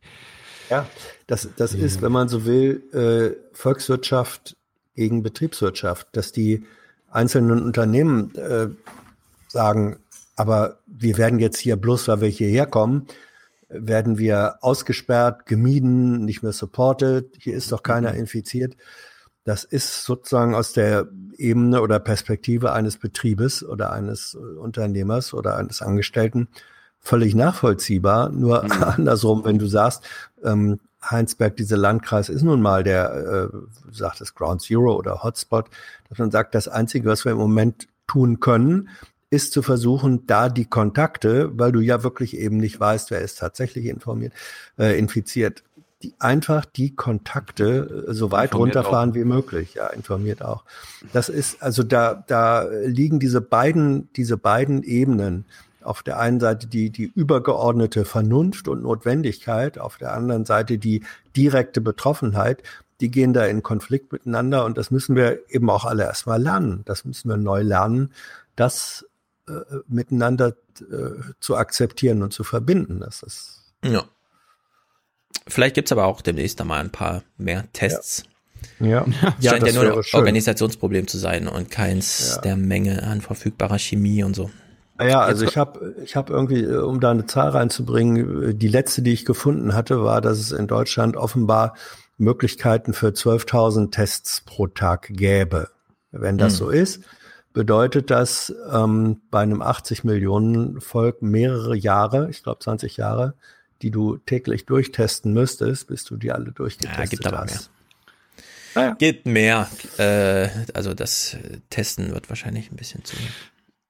Ja, 0.70 0.86
das, 1.28 1.50
das 1.56 1.74
ja. 1.74 1.80
ist, 1.80 2.02
wenn 2.02 2.12
man 2.12 2.30
so 2.30 2.46
will, 2.46 2.84
äh, 2.94 3.56
Volkswirtschaft 3.56 4.56
gegen 4.96 5.24
Betriebswirtschaft, 5.24 6.08
dass 6.12 6.32
die 6.32 6.66
einzelnen 7.10 7.64
Unternehmen 7.64 8.36
äh, 8.36 8.68
sagen, 9.48 9.98
aber 10.36 10.80
wir 10.86 11.18
werden 11.18 11.40
jetzt 11.40 11.60
hier 11.60 11.76
bloß, 11.76 12.08
weil 12.08 12.22
wir 12.22 12.30
hierher 12.30 12.66
kommen, 12.66 13.08
werden 13.68 14.18
wir 14.18 14.58
ausgesperrt, 14.62 15.46
gemieden, 15.46 16.26
nicht 16.26 16.44
mehr 16.44 16.54
supported, 16.54 17.38
hier 17.40 17.56
ist 17.56 17.72
doch 17.72 17.84
keiner 17.84 18.14
mhm. 18.14 18.20
infiziert. 18.20 18.76
Das 19.44 19.64
ist 19.64 20.04
sozusagen 20.04 20.54
aus 20.54 20.74
der 20.74 21.08
Ebene 21.40 21.82
oder 21.82 22.00
Perspektive 22.00 22.74
eines 22.74 22.98
Betriebes 22.98 23.64
oder 23.64 23.92
eines 23.92 24.36
Unternehmers 24.36 25.34
oder 25.34 25.58
eines 25.58 25.82
Angestellten 25.82 26.48
völlig 27.00 27.36
nachvollziehbar. 27.36 28.30
Nur 28.30 28.64
mhm. 28.64 28.72
andersrum, 28.84 29.46
wenn 29.46 29.58
du 29.58 29.68
sagst, 29.68 30.04
ähm, 30.44 30.80
Heinsberg, 31.04 31.56
dieser 31.56 31.78
Landkreis 31.78 32.28
ist 32.30 32.42
nun 32.44 32.62
mal 32.62 32.84
der, 32.84 33.50
äh, 33.54 33.58
sagt 33.92 34.20
es 34.22 34.36
Ground 34.36 34.62
Zero 34.62 34.96
oder 34.96 35.24
Hotspot, 35.24 35.70
dass 36.10 36.18
man 36.18 36.30
sagt, 36.30 36.56
das 36.56 36.68
Einzige, 36.68 37.08
was 37.08 37.24
wir 37.24 37.32
im 37.32 37.38
Moment 37.38 37.88
tun 38.06 38.40
können, 38.40 38.90
ist 39.30 39.54
zu 39.54 39.62
versuchen, 39.62 40.26
da 40.26 40.50
die 40.50 40.66
Kontakte, 40.66 41.52
weil 41.58 41.72
du 41.72 41.80
ja 41.80 42.04
wirklich 42.04 42.36
eben 42.36 42.58
nicht 42.58 42.80
weißt, 42.80 43.12
wer 43.12 43.22
ist 43.22 43.38
tatsächlich 43.38 43.86
informiert, 43.86 44.34
äh, 44.78 44.98
infiziert, 44.98 45.64
die 46.02 46.14
einfach 46.20 46.66
die 46.66 46.96
Kontakte 46.96 48.06
äh, 48.08 48.14
so 48.14 48.32
weit 48.32 48.52
Informiert 48.52 48.78
runterfahren 48.78 49.12
auch. 49.12 49.16
wie 49.16 49.26
möglich. 49.26 49.74
Ja, 49.74 49.88
informiert 49.88 50.42
auch. 50.42 50.64
Das 51.14 51.30
ist, 51.30 51.62
also 51.62 51.84
da, 51.84 52.24
da 52.28 52.64
liegen 52.86 53.20
diese 53.20 53.42
beiden, 53.42 54.12
diese 54.14 54.38
beiden 54.38 54.84
Ebenen. 54.84 55.46
Auf 55.82 56.04
der 56.04 56.20
einen 56.20 56.40
Seite 56.40 56.68
die, 56.68 56.90
die 56.90 57.06
übergeordnete 57.06 58.06
Vernunft 58.06 58.68
und 58.68 58.84
Notwendigkeit, 58.84 59.80
auf 59.80 59.98
der 59.98 60.14
anderen 60.14 60.46
Seite 60.46 60.78
die 60.78 61.04
direkte 61.36 61.82
Betroffenheit. 61.82 62.64
Die 63.00 63.10
gehen 63.10 63.32
da 63.32 63.46
in 63.46 63.64
Konflikt 63.64 64.12
miteinander 64.12 64.66
und 64.66 64.78
das 64.78 64.92
müssen 64.92 65.16
wir 65.16 65.40
eben 65.50 65.70
auch 65.70 65.86
alle 65.86 66.04
erstmal 66.04 66.42
lernen. 66.42 66.82
Das 66.84 67.06
müssen 67.06 67.30
wir 67.30 67.38
neu 67.38 67.62
lernen, 67.62 68.12
das 68.58 69.06
äh, 69.48 69.54
miteinander 69.88 70.54
äh, 70.80 71.12
zu 71.40 71.56
akzeptieren 71.56 72.24
und 72.24 72.34
zu 72.34 72.44
verbinden. 72.44 73.00
Das 73.00 73.24
ist 73.24 73.64
Ja. 73.84 74.04
Vielleicht 75.48 75.76
gibt's 75.76 75.92
aber 75.92 76.06
auch 76.06 76.22
demnächst 76.22 76.60
einmal 76.62 76.80
ein 76.80 76.92
paar 76.92 77.24
mehr 77.38 77.66
Tests. 77.74 78.24
Ja. 78.80 79.06
Ja, 79.40 79.52
Scheint 79.52 79.68
ja 79.68 79.74
nur 79.74 79.98
ein 79.98 80.04
schön. 80.04 80.18
Organisationsproblem 80.20 81.08
zu 81.08 81.18
sein 81.18 81.48
und 81.48 81.70
keins 81.72 82.36
Ja. 82.36 82.42
der 82.42 82.56
Menge 82.58 83.04
an 83.04 83.22
verfügbarer 83.22 83.80
Chemie 83.80 84.24
und 84.24 84.36
so. 84.36 84.50
Ja, 85.02 85.22
also 85.22 85.46
ich 85.46 85.56
habe 85.56 85.96
ich 86.04 86.16
hab 86.18 86.30
irgendwie, 86.30 86.62
äh, 86.64 86.76
um 86.78 87.00
da 87.00 87.12
eine 87.12 87.26
Zahl 87.26 87.50
reinzubringen, 87.50 88.50
äh, 88.50 88.54
die 88.54 88.68
letzte, 88.68 89.02
die 89.02 89.14
ich 89.14 89.24
gefunden 89.26 89.74
hatte, 89.74 90.04
war, 90.04 90.20
dass 90.20 90.40
es 90.40 90.52
in 90.52 90.68
Deutschland 90.68 91.16
offenbar 91.16 91.76
Möglichkeiten 92.18 92.92
für 92.94 93.14
12.000 93.14 93.92
Tests 93.92 94.42
pro 94.46 94.68
Tag 94.68 95.08
gäbe. 95.12 95.70
Wenn 96.12 96.38
das 96.38 96.54
Hm. 96.54 96.58
so 96.58 96.70
ist, 96.70 97.02
bedeutet 97.54 98.12
das 98.12 98.54
ähm, 98.72 99.22
bei 99.32 99.40
einem 99.42 99.62
80 99.62 100.04
Millionen 100.04 100.82
Volk 100.82 101.22
mehrere 101.22 101.78
Jahre, 101.78 102.30
ich 102.30 102.44
glaube 102.44 102.60
20 102.60 102.98
Jahre, 102.98 103.36
die 103.82 103.92
du 103.92 104.18
täglich 104.18 104.66
durchtesten 104.66 105.34
müsstest, 105.34 105.88
bis 105.88 106.04
du 106.04 106.18
die 106.18 106.32
alle 106.32 106.52
durchgetestet 106.52 107.00
Ja, 107.00 107.06
gibt 107.06 107.28
aber 107.28 107.40
hast. 107.40 107.72
mehr. 108.76 108.96
Gibt 109.00 109.26
mehr. 109.26 109.70
Äh, 109.98 110.50
also 110.74 110.94
das 110.94 111.38
Testen 111.70 112.14
wird 112.14 112.30
wahrscheinlich 112.30 112.72
ein 112.72 112.76
bisschen 112.76 113.04
zu. 113.04 113.16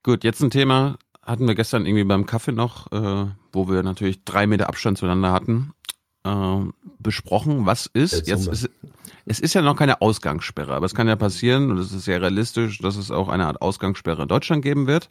Gut, 0.02 0.24
jetzt 0.24 0.40
ein 0.42 0.50
Thema 0.50 0.98
hatten 1.22 1.46
wir 1.46 1.54
gestern 1.54 1.86
irgendwie 1.86 2.04
beim 2.04 2.26
Kaffee 2.26 2.52
noch, 2.52 2.90
äh, 2.92 3.26
wo 3.52 3.68
wir 3.68 3.82
natürlich 3.82 4.24
drei 4.24 4.46
Meter 4.46 4.68
Abstand 4.68 4.98
zueinander 4.98 5.32
hatten, 5.32 5.72
äh, 6.24 6.56
besprochen. 6.98 7.66
Was 7.66 7.86
ist, 7.86 8.12
Jetzt 8.12 8.28
jetzt 8.28 8.46
ist, 8.48 8.70
es 9.26 9.40
ist 9.40 9.54
ja 9.54 9.62
noch 9.62 9.76
keine 9.76 10.00
Ausgangssperre, 10.00 10.74
aber 10.74 10.86
es 10.86 10.94
kann 10.94 11.08
ja 11.08 11.16
passieren, 11.16 11.70
und 11.70 11.78
es 11.78 11.92
ist 11.92 12.04
sehr 12.04 12.20
realistisch, 12.22 12.78
dass 12.78 12.96
es 12.96 13.10
auch 13.10 13.28
eine 13.28 13.46
Art 13.46 13.60
Ausgangssperre 13.60 14.22
in 14.22 14.28
Deutschland 14.28 14.62
geben 14.62 14.86
wird. 14.86 15.08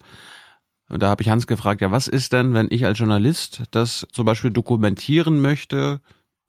Und 0.90 1.04
da 1.04 1.10
habe 1.10 1.22
ich 1.22 1.30
Hans 1.30 1.48
gefragt, 1.48 1.82
ja, 1.82 1.92
was 1.92 2.08
ist 2.08 2.34
denn, 2.34 2.54
wenn 2.54 2.68
ich 2.72 2.86
als 2.86 2.98
Journalist 2.98 3.64
das 3.72 4.08
zum 4.12 4.26
Beispiel 4.26 4.52
dokumentieren 4.52 5.40
möchte, 5.40 6.02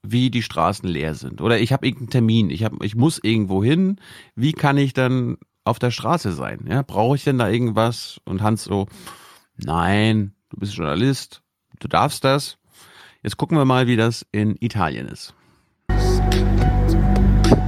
wie 0.03 0.31
die 0.31 0.41
Straßen 0.41 0.89
leer 0.89 1.13
sind? 1.13 1.41
Oder 1.41 1.59
ich 1.59 1.71
habe 1.71 1.85
irgendeinen 1.85 2.09
Termin, 2.09 2.49
ich, 2.49 2.63
hab, 2.63 2.73
ich 2.83 2.95
muss 2.95 3.19
irgendwo 3.21 3.63
hin, 3.63 3.97
wie 4.35 4.53
kann 4.53 4.77
ich 4.77 4.93
dann 4.93 5.37
auf 5.63 5.77
der 5.77 5.91
Straße 5.91 6.33
sein? 6.33 6.65
Ja, 6.67 6.81
brauche 6.81 7.15
ich 7.15 7.23
denn 7.23 7.37
da 7.37 7.49
irgendwas? 7.49 8.19
Und 8.25 8.41
Hans 8.41 8.63
so, 8.63 8.87
nein, 9.57 10.33
du 10.49 10.57
bist 10.57 10.73
Journalist, 10.73 11.43
du 11.79 11.87
darfst 11.87 12.23
das. 12.23 12.57
Jetzt 13.21 13.37
gucken 13.37 13.57
wir 13.57 13.65
mal, 13.65 13.85
wie 13.85 13.95
das 13.95 14.25
in 14.31 14.55
Italien 14.59 15.07
ist. 15.07 15.35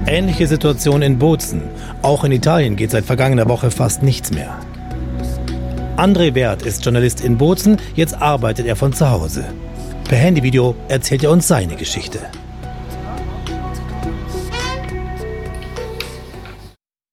Ähnliche 0.08 0.48
Situation 0.48 1.04
in 1.04 1.20
Bozen. 1.20 1.62
Auch 2.02 2.24
in 2.24 2.32
Italien 2.32 2.76
geht 2.76 2.90
seit 2.90 3.06
vergangener 3.06 3.48
Woche 3.48 3.70
fast 3.70 4.02
nichts 4.02 4.32
mehr. 4.32 4.60
André 5.98 6.34
Wert 6.34 6.64
ist 6.64 6.84
Journalist 6.84 7.22
in 7.22 7.38
Bozen, 7.38 7.78
jetzt 7.96 8.16
arbeitet 8.16 8.66
er 8.66 8.76
von 8.76 8.94
zu 8.94 9.12
Hause. 9.12 9.54
Per 10.06 10.18
Handyvideo 10.18 10.76
erzählt 10.88 11.24
er 11.24 11.30
uns 11.30 11.48
seine 11.48 11.76
Geschichte. 11.76 12.20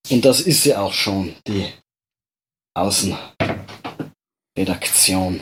Und 0.09 0.25
das 0.25 0.41
ist 0.41 0.65
ja 0.65 0.81
auch 0.81 0.93
schon 0.93 1.35
die 1.47 1.67
Außenredaktion, 2.73 5.41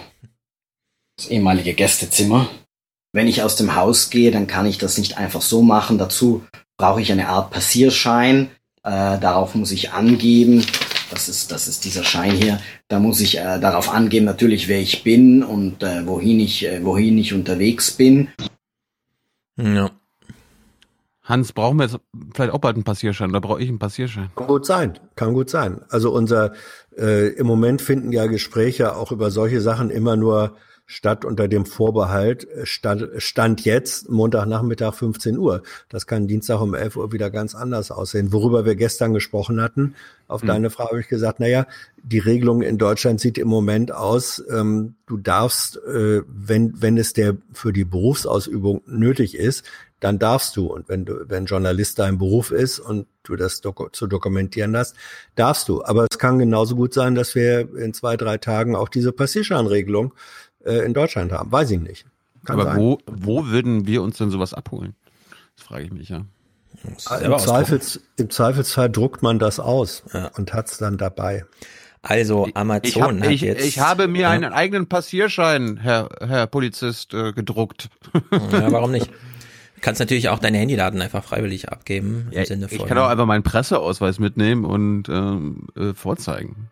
das 1.17 1.30
ehemalige 1.30 1.73
Gästezimmer. 1.73 2.49
Wenn 3.13 3.28
ich 3.28 3.41
aus 3.41 3.56
dem 3.56 3.73
Haus 3.73 4.10
gehe, 4.10 4.32
dann 4.32 4.47
kann 4.47 4.65
ich 4.65 4.80
das 4.80 4.97
nicht 4.97 5.17
einfach 5.17 5.41
so 5.41 5.62
machen. 5.62 5.97
Dazu 5.97 6.43
brauche 6.78 7.02
ich 7.02 7.10
eine 7.10 7.30
Art 7.30 7.52
Passierschein. 7.52 8.52
Äh, 8.84 9.17
darauf 9.17 9.56
muss 9.56 9.71
ich 9.71 9.91
angeben, 9.91 10.65
das 11.10 11.30
ist, 11.30 11.52
das 11.52 11.67
ist 11.67 11.86
dieser 11.86 12.04
Schein 12.04 12.32
hier. 12.32 12.60
Da 12.88 13.00
muss 13.00 13.19
ich 13.22 13.38
äh, 13.38 13.60
darauf 13.60 13.89
angeben, 13.89 14.26
natürlich, 14.26 14.67
wer 14.67 14.80
ich 14.80 15.04
bin 15.04 15.43
und 15.43 15.84
äh, 15.84 16.06
wohin, 16.06 16.39
ich, 16.39 16.65
äh, 16.65 16.84
wohin 16.84 17.17
ich 17.17 17.34
unterwegs 17.34 17.91
bin. 17.91 18.30
Ja. 19.58 19.91
Hans, 21.24 21.54
brauchen 21.54 21.78
wir 21.78 21.84
jetzt 21.84 22.00
vielleicht 22.34 22.54
auch 22.54 22.60
bald 22.60 22.76
einen 22.76 22.84
Passierschein? 22.84 23.32
Da 23.32 23.39
brauche 23.39 23.62
ich 23.62 23.69
einen 23.69 23.78
Passierschein. 23.78 24.32
Kann 24.36 24.48
gut 24.48 24.65
sein, 24.65 25.00
kann 25.15 25.34
gut 25.34 25.50
sein. 25.50 25.82
Also 25.89 26.12
unser 26.12 26.54
äh, 26.98 27.28
im 27.34 27.45
Moment 27.45 27.84
finden 27.84 28.12
ja 28.12 28.26
Gespräche 28.26 28.95
auch 28.95 29.12
über 29.12 29.30
solche 29.30 29.62
Sachen 29.62 29.91
immer 29.91 30.15
nur 30.15 30.56
statt 30.89 31.23
unter 31.23 31.47
dem 31.47 31.67
Vorbehalt 31.67 32.49
äh, 32.49 32.65
stand, 32.65 33.10
stand 33.17 33.63
jetzt 33.63 34.10
Montagnachmittag 34.10 34.95
15 34.95 35.38
Uhr. 35.38 35.62
Das 35.88 36.08
kann 36.08 36.28
Dienstag 36.28 36.60
um 36.62 36.73
11 36.73 36.95
Uhr 36.97 37.12
wieder 37.12 37.30
ganz 37.30 37.54
anders 37.54 37.91
aussehen. 37.91 38.34
Worüber 38.34 38.65
wir 38.65 38.73
gestern 38.75 39.13
gesprochen 39.13 39.62
hatten, 39.62 39.93
auf 40.28 40.41
Mhm. 40.41 40.47
deine 40.47 40.69
Frage 40.71 40.89
habe 40.89 41.02
ich 41.02 41.08
gesagt, 41.08 41.39
naja, 41.39 41.67
die 42.02 42.17
Regelung 42.17 42.63
in 42.63 42.80
Deutschland 42.80 43.19
sieht 43.19 43.38
im 43.38 43.47
Moment 43.47 43.91
aus, 43.91 44.43
ähm, 44.49 44.95
du 45.06 45.17
darfst, 45.17 45.78
äh, 45.78 46.23
wenn, 46.28 46.82
wenn 46.82 46.97
es 46.97 47.13
der 47.13 47.38
für 47.54 47.71
die 47.71 47.86
Berufsausübung 47.86 48.82
nötig 48.88 49.36
ist, 49.38 49.63
dann 49.99 50.17
darfst 50.17 50.56
du. 50.58 50.73
Und 50.73 50.89
wenn 50.89 51.06
du, 51.06 51.25
wenn 51.28 51.45
Journalist 51.45 51.99
dein 51.99 52.17
Beruf 52.17 52.52
ist 52.52 52.80
und 52.80 53.06
du 53.23 53.36
das 53.36 53.62
doku 53.62 53.89
zu 53.89 54.08
dokumentieren 54.08 54.75
hast, 54.75 54.95
darfst 55.36 55.67
du. 55.69 55.84
Aber 55.84 56.08
es 56.10 56.17
kann 56.17 56.39
genauso 56.39 56.75
gut 56.75 56.95
sein, 56.95 57.13
dass 57.13 57.36
wir 57.36 57.75
in 57.75 57.93
zwei, 57.93 58.17
drei 58.17 58.38
Tagen 58.38 58.75
auch 58.75 58.89
diese 58.89 59.12
Passierscheinregelung 59.12 60.13
äh, 60.69 60.86
in 60.86 60.93
Deutschland 60.93 61.32
haben. 61.32 61.51
Weiß 61.51 61.69
ich 61.71 61.79
nicht. 61.79 62.05
Kann 62.45 62.60
Aber 62.60 62.71
sein. 62.71 62.77
wo, 62.77 62.99
wo 63.05 63.47
würden 63.47 63.86
wir 63.86 64.01
uns 64.01 64.17
denn 64.17 64.29
sowas 64.29 64.53
abholen? 64.53 64.95
Das 65.58 65.65
frage 65.65 65.84
ich 65.84 65.91
mich 65.91 66.10
ja. 66.10 66.25
Im, 66.86 66.97
Zweifels, 66.97 67.99
Im 68.15 68.29
Zweifelsfall 68.29 68.89
druckt 68.89 69.21
man 69.21 69.39
das 69.39 69.60
aus 69.60 70.03
und 70.38 70.53
hat's 70.53 70.77
dann 70.77 70.97
dabei. 70.97 71.43
Also 72.01 72.47
Ich, 72.47 72.55
Amazon 72.55 73.17
hab, 73.19 73.25
hat 73.25 73.32
ich, 73.32 73.41
jetzt. 73.41 73.65
ich 73.65 73.79
habe 73.79 74.08
mir 74.08 74.21
ja, 74.21 74.29
einen 74.29 74.53
eigenen 74.53 74.88
Passierschein, 74.88 75.77
Herr, 75.77 76.08
Herr 76.25 76.47
Polizist, 76.47 77.13
äh, 77.13 77.34
gedruckt. 77.34 77.89
Ja, 78.32 78.71
warum 78.71 78.91
nicht? 78.91 79.08
Du 79.08 79.82
kannst 79.82 79.99
natürlich 79.99 80.29
auch 80.29 80.39
deine 80.39 80.58
Handydaten 80.60 81.01
einfach 81.01 81.23
freiwillig 81.23 81.69
abgeben. 81.69 82.27
Im 82.32 82.38
Ja, 82.38 82.45
Sinne 82.45 82.67
ich 82.69 82.86
kann 82.86 82.97
auch 82.97 83.10
einfach 83.10 83.25
meinen 83.25 83.43
Presseausweis 83.43 84.19
mitnehmen 84.19 84.63
und 84.63 85.10
ähm, 85.10 85.67
äh, 85.75 85.93
vorzeigen. 85.93 86.69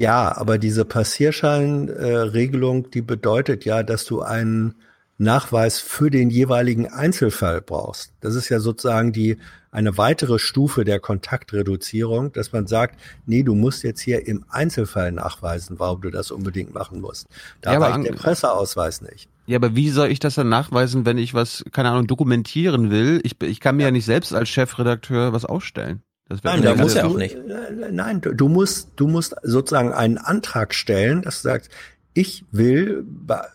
Ja, 0.00 0.36
aber 0.36 0.58
diese 0.58 0.84
Passierscheinregelung, 0.84 2.84
äh, 2.84 2.88
die 2.94 3.02
bedeutet 3.02 3.64
ja, 3.64 3.82
dass 3.82 4.04
du 4.04 4.22
einen 4.22 4.76
Nachweis 5.18 5.80
für 5.80 6.10
den 6.10 6.30
jeweiligen 6.30 6.86
Einzelfall 6.86 7.60
brauchst. 7.60 8.12
Das 8.20 8.36
ist 8.36 8.48
ja 8.48 8.60
sozusagen 8.60 9.12
die 9.12 9.38
eine 9.72 9.98
weitere 9.98 10.38
Stufe 10.38 10.84
der 10.84 11.00
Kontaktreduzierung, 11.00 12.32
dass 12.32 12.52
man 12.52 12.68
sagt, 12.68 12.98
nee, 13.26 13.42
du 13.42 13.56
musst 13.56 13.82
jetzt 13.82 14.00
hier 14.00 14.26
im 14.26 14.44
Einzelfall 14.48 15.10
nachweisen, 15.10 15.80
warum 15.80 16.00
du 16.00 16.10
das 16.10 16.30
unbedingt 16.30 16.72
machen 16.72 17.00
musst. 17.00 17.26
Da 17.60 17.72
Ja, 17.72 17.80
reicht 17.80 18.06
der 18.06 18.14
Presseausweis 18.14 19.02
nicht. 19.02 19.28
Ja, 19.46 19.56
aber 19.56 19.74
wie 19.74 19.90
soll 19.90 20.08
ich 20.08 20.20
das 20.20 20.36
dann 20.36 20.48
nachweisen, 20.48 21.04
wenn 21.04 21.18
ich 21.18 21.34
was, 21.34 21.64
keine 21.72 21.90
Ahnung, 21.90 22.06
dokumentieren 22.06 22.90
will? 22.90 23.20
Ich, 23.24 23.40
ich 23.42 23.60
kann 23.60 23.76
mir 23.76 23.84
ja. 23.84 23.90
nicht 23.90 24.04
selbst 24.04 24.32
als 24.32 24.48
Chefredakteur 24.48 25.32
was 25.32 25.44
ausstellen. 25.44 26.02
Nein, 26.42 26.62
da 26.62 26.74
musst 26.74 26.96
ganz- 26.96 27.12
du, 27.12 27.18
äh, 27.18 27.90
Nein, 27.90 28.20
du, 28.20 28.34
du 28.34 28.48
musst, 28.48 28.90
du 28.96 29.08
musst 29.08 29.34
sozusagen 29.42 29.92
einen 29.92 30.18
Antrag 30.18 30.74
stellen, 30.74 31.22
dass 31.22 31.42
du 31.42 31.48
sagst, 31.48 31.70
ich 32.14 32.44
will, 32.50 33.06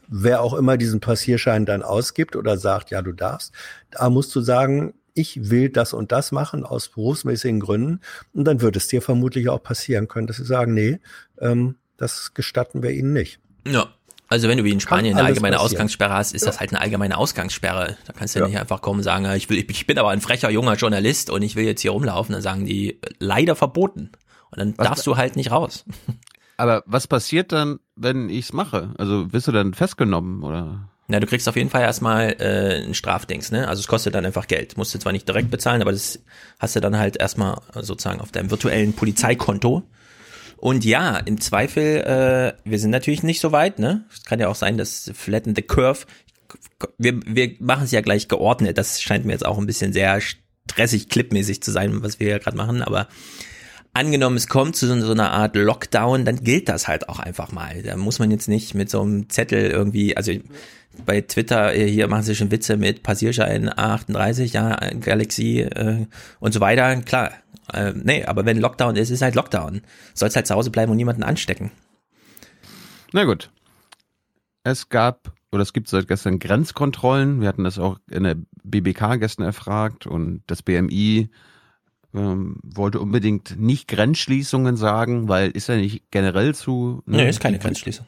wer 0.07 0.41
auch 0.41 0.53
immer 0.53 0.77
diesen 0.77 0.99
Passierschein 0.99 1.65
dann 1.65 1.83
ausgibt 1.83 2.35
oder 2.35 2.57
sagt, 2.57 2.91
ja, 2.91 3.01
du 3.01 3.11
darfst, 3.11 3.53
da 3.91 4.09
musst 4.09 4.33
du 4.35 4.41
sagen, 4.41 4.93
ich 5.13 5.49
will 5.51 5.69
das 5.69 5.93
und 5.93 6.11
das 6.11 6.31
machen 6.31 6.63
aus 6.65 6.89
berufsmäßigen 6.89 7.59
Gründen. 7.59 7.99
Und 8.33 8.45
dann 8.45 8.61
wird 8.61 8.75
es 8.75 8.87
dir 8.87 9.01
vermutlich 9.01 9.49
auch 9.49 9.61
passieren 9.61 10.07
können, 10.07 10.27
dass 10.27 10.37
sie 10.37 10.45
sagen, 10.45 10.73
nee, 10.73 10.99
ähm, 11.39 11.75
das 11.97 12.33
gestatten 12.33 12.81
wir 12.81 12.91
ihnen 12.91 13.13
nicht. 13.13 13.39
Ja. 13.67 13.89
Also 14.33 14.47
wenn 14.47 14.57
du 14.57 14.63
wie 14.63 14.71
in 14.71 14.79
Spanien 14.79 15.15
eine 15.15 15.27
allgemeine 15.27 15.57
passieren. 15.57 15.73
Ausgangssperre 15.73 16.13
hast, 16.13 16.33
ist 16.33 16.41
Ja. 16.41 16.47
das 16.47 16.59
halt 16.59 16.71
eine 16.71 16.81
allgemeine 16.81 17.17
Ausgangssperre. 17.19 17.97
Da 18.07 18.13
kannst 18.13 18.35
du 18.35 18.39
Ja. 18.39 18.47
nicht 18.47 18.57
einfach 18.57 18.81
kommen 18.81 18.99
und 19.01 19.03
sagen, 19.03 19.25
ich 19.35 19.47
will, 19.47 19.63
ich 19.69 19.85
bin 19.85 19.99
aber 19.99 20.09
ein 20.09 20.21
frecher 20.21 20.49
junger 20.49 20.73
Journalist 20.73 21.29
und 21.29 21.43
ich 21.43 21.55
will 21.55 21.65
jetzt 21.65 21.81
hier 21.81 21.91
rumlaufen. 21.91 22.33
Dann 22.33 22.41
sagen 22.41 22.65
die 22.65 22.99
leider 23.19 23.55
verboten. 23.55 24.11
Und 24.49 24.57
dann 24.59 24.73
Was- 24.75 24.87
darfst 24.87 25.05
du 25.07 25.17
halt 25.17 25.35
nicht 25.35 25.51
raus. 25.51 25.85
Aber 26.57 26.83
was 26.85 27.07
passiert 27.07 27.51
dann, 27.51 27.79
wenn 27.95 28.29
ich's 28.29 28.53
mache? 28.53 28.93
Also 28.97 29.31
wirst 29.33 29.47
du 29.47 29.51
dann 29.51 29.73
festgenommen 29.73 30.43
oder? 30.43 30.87
Na, 31.07 31.19
du 31.19 31.25
kriegst 31.27 31.49
auf 31.49 31.55
jeden 31.55 31.69
Fall 31.71 31.81
erstmal 31.81 32.35
äh, 32.39 32.83
ein 32.85 32.93
Strafdings, 32.93 33.51
ne? 33.51 33.67
Also 33.67 33.81
es 33.81 33.87
kostet 33.87 34.13
dann 34.15 34.25
einfach 34.25 34.47
Geld. 34.47 34.77
Musst 34.77 34.93
du 34.95 34.99
zwar 34.99 35.11
nicht 35.11 35.27
direkt 35.27 35.49
bezahlen, 35.51 35.81
aber 35.81 35.91
das 35.91 36.19
hast 36.59 36.75
du 36.75 36.79
dann 36.79 36.97
halt 36.97 37.17
erstmal 37.17 37.59
sozusagen 37.81 38.21
auf 38.21 38.31
deinem 38.31 38.49
virtuellen 38.51 38.93
Polizeikonto. 38.93 39.83
Und 40.63 40.85
ja, 40.85 41.17
im 41.17 41.41
Zweifel, 41.41 41.97
äh, 42.05 42.53
wir 42.63 42.79
sind 42.79 42.91
natürlich 42.91 43.21
nicht 43.21 43.41
so 43.41 43.51
weit, 43.51 43.79
ne? 43.79 44.05
Es 44.13 44.23
kann 44.23 44.39
ja 44.39 44.47
auch 44.47 44.55
sein, 44.55 44.77
dass 44.77 45.11
Flatten 45.13 45.55
the 45.57 45.61
Curve, 45.61 46.05
wir, 46.97 47.19
wir 47.25 47.51
machen 47.59 47.83
es 47.83 47.91
ja 47.91 47.99
gleich 47.99 48.29
geordnet. 48.29 48.77
Das 48.77 49.01
scheint 49.01 49.25
mir 49.25 49.33
jetzt 49.33 49.45
auch 49.45 49.57
ein 49.57 49.65
bisschen 49.65 49.91
sehr 49.91 50.21
stressig, 50.21 51.09
clipmäßig 51.09 51.61
zu 51.61 51.71
sein, 51.71 52.01
was 52.01 52.21
wir 52.21 52.29
ja 52.29 52.37
gerade 52.37 52.55
machen, 52.55 52.81
aber 52.81 53.09
angenommen, 53.91 54.37
es 54.37 54.47
kommt 54.47 54.77
zu 54.77 54.87
so, 54.87 55.11
einer 55.11 55.33
Art 55.33 55.57
Lockdown, 55.57 56.23
dann 56.23 56.45
gilt 56.45 56.69
das 56.69 56.87
halt 56.87 57.09
auch 57.09 57.19
einfach 57.19 57.51
mal. 57.51 57.83
Da 57.83 57.97
muss 57.97 58.19
man 58.19 58.31
jetzt 58.31 58.47
nicht 58.47 58.73
mit 58.73 58.89
so 58.89 59.01
einem 59.01 59.29
Zettel 59.29 59.69
irgendwie, 59.69 60.15
also 60.15 60.31
bei 61.05 61.19
Twitter, 61.19 61.75
äh, 61.75 61.89
hier 61.89 62.07
machen 62.07 62.23
sie 62.23 62.35
schon 62.35 62.51
Witze 62.51 62.77
mit 62.77 63.03
Passierschein 63.03 63.67
38, 63.67 64.53
ja, 64.53 64.79
Galaxy 65.01 65.59
äh, 65.59 66.05
und 66.39 66.53
so 66.53 66.61
weiter. 66.61 66.95
Klar, 67.01 67.31
äh, 67.71 67.93
nee, 67.95 68.25
aber 68.25 68.45
wenn 68.45 68.59
Lockdown 68.59 68.95
ist, 68.95 69.09
ist 69.09 69.21
halt 69.21 69.35
Lockdown. 69.35 69.81
Sollst 70.13 70.35
halt 70.35 70.47
zu 70.47 70.55
Hause 70.55 70.71
bleiben 70.71 70.91
und 70.91 70.97
niemanden 70.97 71.23
anstecken. 71.23 71.71
Na 73.11 73.25
gut. 73.25 73.51
Es 74.63 74.89
gab 74.89 75.31
oder 75.51 75.61
es 75.61 75.73
gibt 75.73 75.87
seit 75.87 76.07
gestern 76.07 76.39
Grenzkontrollen. 76.39 77.39
Wir 77.39 77.47
hatten 77.47 77.63
das 77.63 77.77
auch 77.77 77.99
in 78.09 78.23
der 78.23 78.37
BBK 78.63 79.19
gestern 79.19 79.45
erfragt 79.45 80.07
und 80.07 80.41
das 80.47 80.63
BMI 80.63 81.29
ähm, 82.13 82.57
wollte 82.63 82.99
unbedingt 82.99 83.59
nicht 83.59 83.87
Grenzschließungen 83.87 84.77
sagen, 84.77 85.27
weil 85.27 85.51
ist 85.51 85.67
ja 85.67 85.75
nicht 85.75 86.11
generell 86.11 86.55
zu. 86.55 87.01
Ne, 87.05 87.17
nee, 87.17 87.29
ist 87.29 87.39
keine 87.39 87.59
Grenzschließung. 87.59 88.05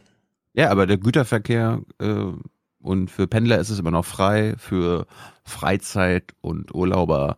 Ja, 0.53 0.69
aber 0.69 0.87
der 0.87 0.97
Güterverkehr 0.97 1.81
äh, 1.99 2.31
und 2.79 3.11
für 3.11 3.27
Pendler 3.27 3.59
ist 3.59 3.69
es 3.69 3.79
immer 3.79 3.91
noch 3.91 4.05
frei, 4.05 4.55
für 4.57 5.05
Freizeit 5.43 6.33
und 6.41 6.73
Urlauber 6.73 7.37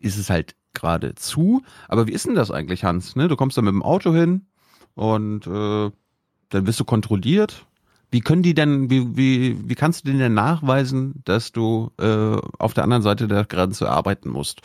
ist 0.00 0.18
es 0.18 0.28
halt 0.28 0.56
gerade 0.74 1.14
zu. 1.14 1.62
Aber 1.88 2.06
wie 2.06 2.12
ist 2.12 2.26
denn 2.26 2.34
das 2.34 2.50
eigentlich, 2.50 2.84
Hans? 2.84 3.16
Ne? 3.16 3.28
Du 3.28 3.36
kommst 3.36 3.56
da 3.56 3.62
mit 3.62 3.72
dem 3.72 3.82
Auto 3.82 4.12
hin 4.12 4.46
und 4.94 5.46
äh, 5.46 5.90
dann 6.50 6.66
wirst 6.66 6.80
du 6.80 6.84
kontrolliert. 6.84 7.66
Wie 8.10 8.20
können 8.20 8.42
die 8.42 8.52
denn, 8.52 8.90
wie, 8.90 9.16
wie, 9.16 9.68
wie 9.68 9.74
kannst 9.74 10.02
du 10.02 10.08
denen 10.08 10.18
denn 10.18 10.34
nachweisen, 10.34 11.22
dass 11.24 11.50
du 11.50 11.90
äh, 11.98 12.36
auf 12.58 12.74
der 12.74 12.84
anderen 12.84 13.02
Seite 13.02 13.26
der 13.26 13.44
Grenze 13.44 13.90
arbeiten 13.90 14.28
musst? 14.28 14.60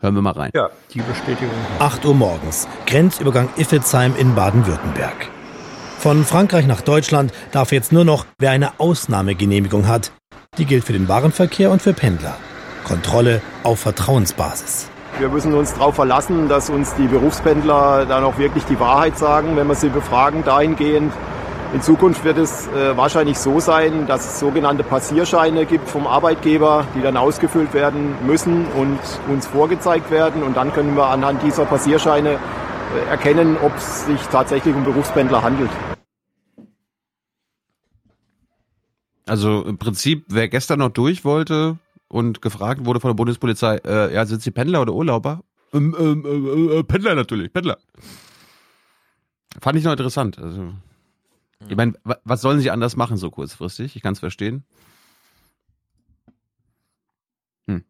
Hören 0.00 0.14
wir 0.14 0.22
mal 0.22 0.32
rein. 0.32 0.50
Ja, 0.54 0.68
die 0.92 1.00
Bestätigung. 1.00 1.54
8 1.78 2.04
Uhr 2.04 2.14
morgens, 2.14 2.68
Grenzübergang 2.86 3.48
Iffelsheim 3.56 4.14
in 4.16 4.34
Baden-Württemberg. 4.34 5.30
Von 5.98 6.24
Frankreich 6.24 6.66
nach 6.66 6.80
Deutschland 6.80 7.32
darf 7.52 7.70
jetzt 7.70 7.92
nur 7.92 8.04
noch, 8.04 8.26
wer 8.38 8.50
eine 8.50 8.80
Ausnahmegenehmigung 8.80 9.86
hat. 9.86 10.12
Die 10.58 10.66
gilt 10.66 10.84
für 10.84 10.92
den 10.92 11.08
Warenverkehr 11.08 11.70
und 11.70 11.80
für 11.80 11.94
Pendler. 11.94 12.36
Kontrolle 12.84 13.40
auf 13.62 13.78
Vertrauensbasis. 13.80 14.90
Wir 15.18 15.28
müssen 15.28 15.52
uns 15.52 15.74
darauf 15.74 15.94
verlassen, 15.94 16.48
dass 16.48 16.70
uns 16.70 16.94
die 16.94 17.06
Berufspendler 17.06 18.06
dann 18.06 18.24
auch 18.24 18.38
wirklich 18.38 18.64
die 18.64 18.80
Wahrheit 18.80 19.18
sagen, 19.18 19.56
wenn 19.56 19.66
wir 19.66 19.74
sie 19.74 19.90
befragen 19.90 20.42
dahingehend. 20.42 21.12
In 21.74 21.82
Zukunft 21.82 22.24
wird 22.24 22.38
es 22.38 22.66
äh, 22.68 22.96
wahrscheinlich 22.96 23.38
so 23.38 23.60
sein, 23.60 24.06
dass 24.06 24.26
es 24.26 24.40
sogenannte 24.40 24.82
Passierscheine 24.82 25.66
gibt 25.66 25.88
vom 25.88 26.06
Arbeitgeber, 26.06 26.86
die 26.94 27.02
dann 27.02 27.16
ausgefüllt 27.16 27.74
werden 27.74 28.14
müssen 28.26 28.66
und 28.76 28.98
uns 29.28 29.46
vorgezeigt 29.46 30.10
werden. 30.10 30.42
Und 30.42 30.56
dann 30.56 30.72
können 30.72 30.96
wir 30.96 31.06
anhand 31.06 31.42
dieser 31.42 31.66
Passierscheine 31.66 32.32
äh, 32.32 33.10
erkennen, 33.10 33.56
ob 33.62 33.76
es 33.76 34.06
sich 34.06 34.20
tatsächlich 34.28 34.74
um 34.74 34.84
Berufspendler 34.84 35.42
handelt. 35.42 35.70
Also 39.26 39.62
im 39.62 39.78
Prinzip, 39.78 40.24
wer 40.28 40.48
gestern 40.48 40.80
noch 40.80 40.90
durch 40.90 41.24
wollte 41.24 41.78
und 42.12 42.42
gefragt 42.42 42.84
wurde 42.84 43.00
von 43.00 43.08
der 43.08 43.14
Bundespolizei, 43.14 43.76
äh, 43.86 44.14
ja, 44.14 44.26
sind 44.26 44.42
Sie 44.42 44.50
Pendler 44.50 44.82
oder 44.82 44.92
Urlauber? 44.92 45.42
Ähm, 45.72 45.96
ähm, 45.98 46.24
äh, 46.26 46.78
äh, 46.78 46.84
Pendler 46.84 47.14
natürlich, 47.14 47.50
Pendler. 47.50 47.78
Fand 49.60 49.78
ich 49.78 49.84
noch 49.84 49.92
interessant. 49.92 50.38
Also 50.38 50.74
ich 51.68 51.76
meine, 51.76 51.94
was 52.24 52.42
sollen 52.42 52.60
sie 52.60 52.70
anders 52.70 52.96
machen 52.96 53.16
so 53.16 53.30
kurzfristig? 53.30 53.96
Ich 53.96 54.02
kann 54.02 54.12
es 54.12 54.18
verstehen. 54.18 54.64
Hm. 57.66 57.84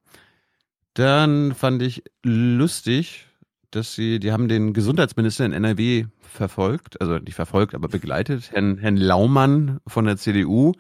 Dann 0.95 1.55
fand 1.55 1.83
ich 1.83 2.05
lustig, 2.23 3.27
dass 3.73 3.95
sie, 3.95 4.21
die 4.21 4.31
haben 4.31 4.47
den 4.47 4.73
Gesundheitsminister 4.73 5.47
in 5.47 5.53
NRW 5.53 6.07
verfolgt, 6.21 7.01
also 7.01 7.19
nicht 7.19 7.35
verfolgt, 7.35 7.75
aber 7.75 7.89
begleitet, 7.89 8.53
Herrn, 8.53 8.79
Herrn 8.79 8.97
Laumann 8.97 9.81
von 9.87 10.05
der 10.05 10.17
CDU. 10.17 10.75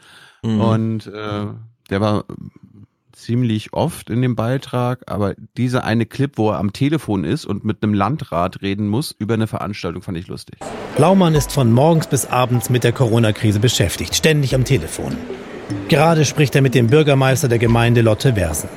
Mhm. 0.44 0.60
Und 0.60 1.06
äh, 1.06 1.46
der 1.90 2.00
war 2.00 2.24
ziemlich 3.12 3.72
oft 3.72 4.10
in 4.10 4.22
dem 4.22 4.36
Beitrag, 4.36 5.02
aber 5.06 5.34
dieser 5.56 5.84
eine 5.84 6.06
Clip, 6.06 6.36
wo 6.36 6.50
er 6.50 6.58
am 6.58 6.72
Telefon 6.72 7.24
ist 7.24 7.44
und 7.44 7.64
mit 7.64 7.82
einem 7.82 7.94
Landrat 7.94 8.62
reden 8.62 8.88
muss 8.88 9.14
über 9.18 9.34
eine 9.34 9.46
Veranstaltung, 9.46 10.02
fand 10.02 10.18
ich 10.18 10.28
lustig. 10.28 10.58
Laumann 10.98 11.34
ist 11.34 11.52
von 11.52 11.72
morgens 11.72 12.06
bis 12.06 12.26
abends 12.26 12.70
mit 12.70 12.84
der 12.84 12.92
Corona-Krise 12.92 13.60
beschäftigt, 13.60 14.14
ständig 14.14 14.54
am 14.54 14.64
Telefon. 14.64 15.16
Gerade 15.88 16.24
spricht 16.24 16.54
er 16.54 16.62
mit 16.62 16.74
dem 16.74 16.88
Bürgermeister 16.88 17.48
der 17.48 17.58
Gemeinde 17.58 18.02
Lotte 18.02 18.36
Wersen. 18.36 18.68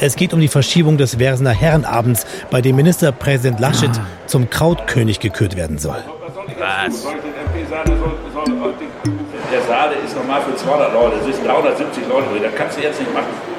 Es 0.00 0.16
geht 0.16 0.34
um 0.34 0.40
die 0.40 0.48
Verschiebung 0.48 0.98
des 0.98 1.18
Wersener 1.18 1.52
Herrenabends, 1.52 2.26
bei 2.50 2.60
dem 2.60 2.76
Ministerpräsident 2.76 3.60
Laschet 3.60 3.90
ah. 3.90 4.06
zum 4.26 4.50
Krautkönig 4.50 5.20
gekürt 5.20 5.56
werden 5.56 5.78
soll. 5.78 6.02
Was? 6.58 7.06
Der 9.52 9.62
Saal 9.62 9.92
ist 10.04 10.16
normal 10.16 10.42
für 10.42 10.56
200 10.56 10.92
Leute, 10.92 11.16
es 11.18 11.36
sind 11.36 11.46
370 11.46 12.08
Leute 12.08 12.40
das 12.42 12.54
kannst 12.56 12.76
du 12.76 12.82
jetzt 12.82 12.98
nicht 12.98 13.14
machen. 13.14 13.53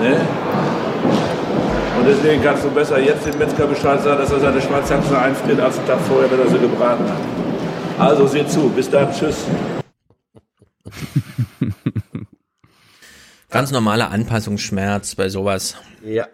Ne? 0.00 0.16
Und 1.98 2.06
deswegen 2.06 2.42
kannst 2.42 2.64
du 2.64 2.70
besser 2.70 2.98
jetzt 2.98 3.26
dem 3.26 3.36
Metzger 3.38 3.66
Bescheid 3.66 4.02
sagen, 4.02 4.18
dass 4.18 4.32
er 4.32 4.40
seine 4.40 4.60
Schmalzhaxe 4.60 5.18
einfriert, 5.18 5.60
als 5.60 5.76
einen 5.78 5.86
Tag 5.86 6.00
vorher, 6.00 6.30
wenn 6.30 6.40
er 6.40 6.48
sie 6.48 6.58
gebraten 6.58 7.04
hat. 7.04 7.18
Also 7.98 8.26
seht 8.26 8.50
zu, 8.50 8.70
bis 8.70 8.88
dann, 8.88 9.12
tschüss. 9.12 9.44
Ganz 13.50 13.70
normaler 13.72 14.10
Anpassungsschmerz 14.10 15.14
bei 15.16 15.28
sowas. 15.28 15.76
Ja. 16.02 16.26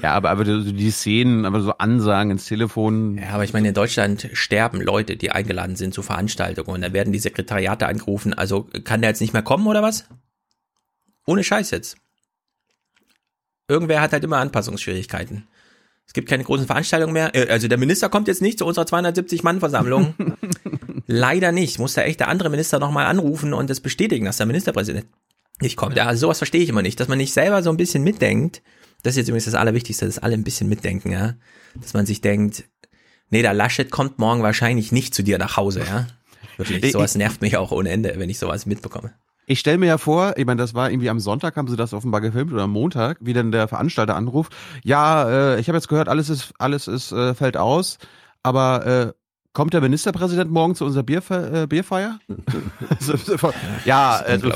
Ja, 0.00 0.12
aber, 0.12 0.30
aber 0.30 0.44
die 0.44 0.90
Szenen, 0.90 1.44
aber 1.44 1.60
so 1.60 1.72
Ansagen 1.72 2.30
ins 2.30 2.46
Telefon. 2.46 3.18
Ja, 3.18 3.30
aber 3.30 3.44
ich 3.44 3.52
meine, 3.52 3.68
in 3.68 3.74
Deutschland 3.74 4.28
sterben 4.32 4.80
Leute, 4.80 5.16
die 5.16 5.30
eingeladen 5.32 5.76
sind 5.76 5.92
zu 5.92 6.02
Veranstaltungen 6.02 6.70
und 6.70 6.82
da 6.82 6.92
werden 6.92 7.12
die 7.12 7.18
Sekretariate 7.18 7.86
angerufen. 7.86 8.32
Also 8.32 8.68
kann 8.84 9.02
der 9.02 9.10
jetzt 9.10 9.20
nicht 9.20 9.32
mehr 9.32 9.42
kommen 9.42 9.66
oder 9.66 9.82
was? 9.82 10.06
Ohne 11.26 11.44
Scheiß 11.44 11.70
jetzt 11.70 11.96
irgendwer 13.72 14.00
hat 14.00 14.12
halt 14.12 14.22
immer 14.22 14.38
Anpassungsschwierigkeiten. 14.38 15.48
Es 16.06 16.12
gibt 16.12 16.28
keine 16.28 16.44
großen 16.44 16.66
Veranstaltungen 16.66 17.12
mehr. 17.12 17.34
Äh, 17.34 17.48
also 17.48 17.68
der 17.68 17.78
Minister 17.78 18.08
kommt 18.08 18.28
jetzt 18.28 18.42
nicht 18.42 18.58
zu 18.58 18.66
unserer 18.66 18.84
270-Mann-Versammlung. 18.84 20.14
Leider 21.06 21.52
nicht. 21.52 21.78
Muss 21.78 21.94
der 21.94 22.06
echt 22.06 22.20
der 22.20 22.28
andere 22.28 22.50
Minister 22.50 22.78
nochmal 22.78 23.06
anrufen 23.06 23.54
und 23.54 23.70
das 23.70 23.80
bestätigen, 23.80 24.26
dass 24.26 24.36
der 24.36 24.46
Ministerpräsident 24.46 25.06
nicht 25.60 25.76
kommt. 25.76 25.96
Ja, 25.96 26.06
also 26.06 26.26
sowas 26.26 26.38
verstehe 26.38 26.62
ich 26.62 26.68
immer 26.68 26.82
nicht, 26.82 27.00
dass 27.00 27.08
man 27.08 27.18
nicht 27.18 27.32
selber 27.32 27.62
so 27.62 27.70
ein 27.70 27.76
bisschen 27.76 28.02
mitdenkt. 28.02 28.62
Das 29.02 29.12
ist 29.12 29.18
jetzt 29.18 29.28
übrigens 29.28 29.46
das 29.46 29.54
Allerwichtigste, 29.54 30.06
dass 30.06 30.18
alle 30.18 30.34
ein 30.34 30.44
bisschen 30.44 30.68
mitdenken, 30.68 31.12
ja. 31.12 31.34
Dass 31.80 31.94
man 31.94 32.06
sich 32.06 32.20
denkt, 32.20 32.64
nee, 33.30 33.42
der 33.42 33.54
Laschet 33.54 33.90
kommt 33.90 34.18
morgen 34.18 34.42
wahrscheinlich 34.42 34.92
nicht 34.92 35.14
zu 35.14 35.22
dir 35.22 35.38
nach 35.38 35.56
Hause, 35.56 35.84
ja. 35.86 36.06
Wirklich, 36.56 36.92
sowas 36.92 37.14
nervt 37.14 37.40
mich 37.40 37.56
auch 37.56 37.72
ohne 37.72 37.90
Ende, 37.90 38.14
wenn 38.16 38.28
ich 38.28 38.38
sowas 38.38 38.66
mitbekomme. 38.66 39.12
Ich 39.46 39.58
stelle 39.58 39.78
mir 39.78 39.86
ja 39.86 39.98
vor, 39.98 40.34
ich 40.36 40.46
meine, 40.46 40.60
das 40.60 40.74
war 40.74 40.90
irgendwie 40.90 41.10
am 41.10 41.18
Sonntag, 41.18 41.56
haben 41.56 41.68
sie 41.68 41.76
das 41.76 41.92
offenbar 41.92 42.20
gefilmt 42.20 42.52
oder 42.52 42.62
am 42.62 42.70
Montag, 42.70 43.18
wie 43.20 43.32
dann 43.32 43.50
der 43.50 43.66
Veranstalter 43.68 44.14
anruft. 44.14 44.54
Ja, 44.84 45.28
äh, 45.28 45.60
ich 45.60 45.68
habe 45.68 45.76
jetzt 45.76 45.88
gehört, 45.88 46.08
alles 46.08 46.30
ist, 46.30 46.52
alles 46.58 46.86
ist, 46.86 47.12
äh, 47.12 47.34
fällt 47.34 47.56
aus, 47.56 47.98
aber 48.42 48.86
äh, 48.86 49.12
kommt 49.52 49.74
der 49.74 49.80
Ministerpräsident 49.80 50.50
morgen 50.50 50.74
zu 50.74 50.84
unserer 50.84 51.02
Bierfe 51.02 51.62
äh, 51.62 51.66
Bierfeier? 51.66 52.20
ja, 53.84 54.16
also, 54.16 54.52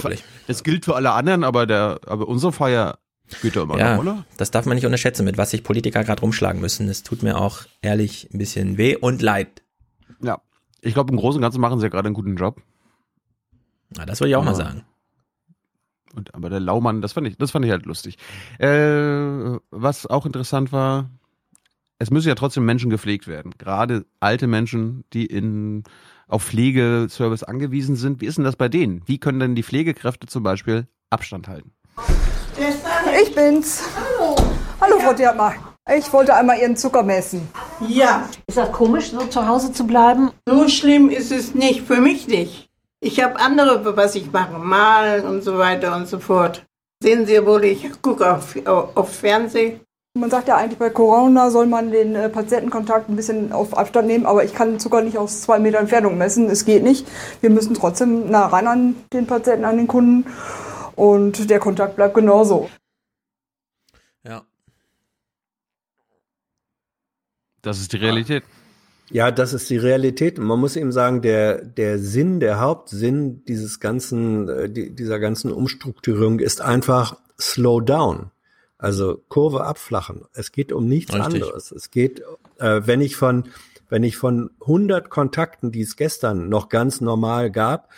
das 0.46 0.62
gilt 0.62 0.84
für 0.84 0.94
alle 0.94 1.12
anderen, 1.12 1.44
aber 1.44 1.66
der, 1.66 2.00
aber 2.06 2.28
unsere 2.28 2.52
Feier 2.52 2.98
gilt 3.42 3.56
ja 3.56 3.62
immer 3.62 3.78
ja, 3.78 3.94
noch, 3.94 4.02
oder? 4.02 4.24
Das 4.36 4.50
darf 4.50 4.66
man 4.66 4.76
nicht 4.76 4.86
unterschätzen, 4.86 5.24
mit 5.24 5.36
was 5.36 5.50
sich 5.50 5.64
Politiker 5.64 6.04
gerade 6.04 6.20
rumschlagen 6.20 6.60
müssen. 6.60 6.86
Das 6.86 7.02
tut 7.02 7.22
mir 7.22 7.38
auch 7.38 7.62
ehrlich 7.82 8.28
ein 8.32 8.38
bisschen 8.38 8.78
weh 8.78 8.96
und 8.96 9.20
leid. 9.20 9.62
Ja, 10.22 10.40
ich 10.80 10.94
glaube, 10.94 11.12
im 11.12 11.18
Großen 11.18 11.38
und 11.38 11.42
Ganzen 11.42 11.60
machen 11.60 11.78
sie 11.80 11.86
ja 11.86 11.90
gerade 11.90 12.06
einen 12.06 12.14
guten 12.14 12.36
Job. 12.36 12.62
Na, 13.90 14.06
das 14.06 14.20
würde 14.20 14.30
ich 14.30 14.36
auch 14.36 14.44
ja. 14.44 14.50
mal 14.50 14.54
sagen. 14.54 14.84
Und, 16.14 16.34
aber 16.34 16.48
der 16.48 16.60
Laumann, 16.60 17.02
das 17.02 17.12
fand 17.12 17.26
ich, 17.26 17.36
das 17.36 17.50
fand 17.50 17.64
ich 17.64 17.70
halt 17.70 17.84
lustig. 17.84 18.16
Äh, 18.58 19.58
was 19.70 20.06
auch 20.06 20.24
interessant 20.24 20.72
war, 20.72 21.10
es 21.98 22.10
müssen 22.10 22.28
ja 22.28 22.34
trotzdem 22.34 22.64
Menschen 22.64 22.90
gepflegt 22.90 23.26
werden. 23.26 23.54
Gerade 23.58 24.06
alte 24.20 24.46
Menschen, 24.46 25.04
die 25.12 25.26
in, 25.26 25.84
auf 26.26 26.44
Pflegeservice 26.44 27.42
angewiesen 27.42 27.96
sind. 27.96 28.20
Wie 28.20 28.26
ist 28.26 28.36
denn 28.36 28.44
das 28.44 28.56
bei 28.56 28.68
denen? 28.68 29.02
Wie 29.06 29.18
können 29.18 29.40
denn 29.40 29.54
die 29.54 29.62
Pflegekräfte 29.62 30.26
zum 30.26 30.42
Beispiel 30.42 30.86
Abstand 31.10 31.48
halten? 31.48 31.72
Ich 33.22 33.34
bin's. 33.34 33.82
Hallo. 33.94 34.36
Hallo, 34.80 34.98
Frau 34.98 35.12
Diatmar. 35.12 35.54
Ich 35.94 36.12
wollte 36.12 36.34
einmal 36.34 36.58
Ihren 36.58 36.76
Zucker 36.76 37.02
messen. 37.02 37.48
Ja. 37.86 38.28
Ist 38.46 38.58
das 38.58 38.72
komisch, 38.72 39.10
so 39.10 39.20
zu 39.26 39.46
Hause 39.46 39.72
zu 39.72 39.86
bleiben? 39.86 40.30
So 40.46 40.68
schlimm 40.68 41.10
ist 41.10 41.30
es 41.30 41.54
nicht, 41.54 41.82
für 41.82 42.00
mich 42.00 42.26
nicht. 42.26 42.65
Ich 43.06 43.22
habe 43.22 43.38
andere, 43.38 43.96
was 43.96 44.16
ich 44.16 44.32
mache, 44.32 44.58
malen 44.58 45.24
und 45.26 45.42
so 45.42 45.58
weiter 45.58 45.94
und 45.94 46.08
so 46.08 46.18
fort. 46.18 46.66
Sehen 47.00 47.24
Sie 47.24 47.46
wohl, 47.46 47.62
ich 47.64 48.02
gucke 48.02 48.34
auf, 48.34 48.56
auf 48.66 49.14
Fernsehen 49.14 49.80
Man 50.14 50.28
sagt 50.28 50.48
ja 50.48 50.56
eigentlich, 50.56 50.80
bei 50.80 50.90
Corona 50.90 51.50
soll 51.50 51.66
man 51.66 51.92
den 51.92 52.16
äh, 52.16 52.28
Patientenkontakt 52.28 53.08
ein 53.08 53.14
bisschen 53.14 53.52
auf 53.52 53.78
Abstand 53.78 54.08
nehmen, 54.08 54.26
aber 54.26 54.42
ich 54.42 54.54
kann 54.54 54.70
den 54.70 54.80
Zucker 54.80 55.02
nicht 55.02 55.18
aus 55.18 55.42
zwei 55.42 55.60
Meter 55.60 55.78
Entfernung 55.78 56.18
messen. 56.18 56.50
Es 56.50 56.64
geht 56.64 56.82
nicht. 56.82 57.06
Wir 57.40 57.50
müssen 57.50 57.74
trotzdem 57.74 58.28
nah 58.28 58.46
ran 58.46 58.66
an 58.66 58.96
den 59.12 59.28
Patienten, 59.28 59.64
an 59.64 59.76
den 59.76 59.86
Kunden. 59.86 60.26
Und 60.96 61.48
der 61.48 61.60
Kontakt 61.60 61.94
bleibt 61.94 62.14
genauso. 62.14 62.68
Ja. 64.24 64.42
Das 67.62 67.78
ist 67.78 67.92
die 67.92 67.98
Realität. 67.98 68.42
Ja, 68.42 68.55
das 69.30 69.52
ist 69.52 69.70
die 69.70 69.76
Realität. 69.76 70.38
Und 70.38 70.46
man 70.46 70.58
muss 70.58 70.76
eben 70.76 70.92
sagen, 70.92 71.22
der, 71.22 71.64
der 71.64 71.98
Sinn, 71.98 72.40
der 72.40 72.60
Hauptsinn 72.60 73.44
dieses 73.44 73.80
ganzen, 73.80 74.48
äh, 74.48 74.70
die, 74.70 74.94
dieser 74.94 75.18
ganzen 75.18 75.52
Umstrukturierung 75.52 76.40
ist 76.40 76.60
einfach 76.60 77.16
slow 77.40 77.80
down. 77.80 78.30
Also 78.78 79.22
Kurve 79.28 79.64
abflachen. 79.64 80.22
Es 80.34 80.52
geht 80.52 80.72
um 80.72 80.86
nichts 80.86 81.14
Richtig. 81.14 81.34
anderes. 81.34 81.70
Es 81.72 81.90
geht, 81.90 82.22
äh, 82.58 82.82
wenn 82.84 83.00
ich 83.00 83.16
von, 83.16 83.44
wenn 83.88 84.02
ich 84.02 84.16
von 84.16 84.50
100 84.60 85.08
Kontakten, 85.08 85.72
die 85.72 85.80
es 85.82 85.96
gestern 85.96 86.48
noch 86.48 86.68
ganz 86.68 87.00
normal 87.00 87.50
gab, 87.50 87.88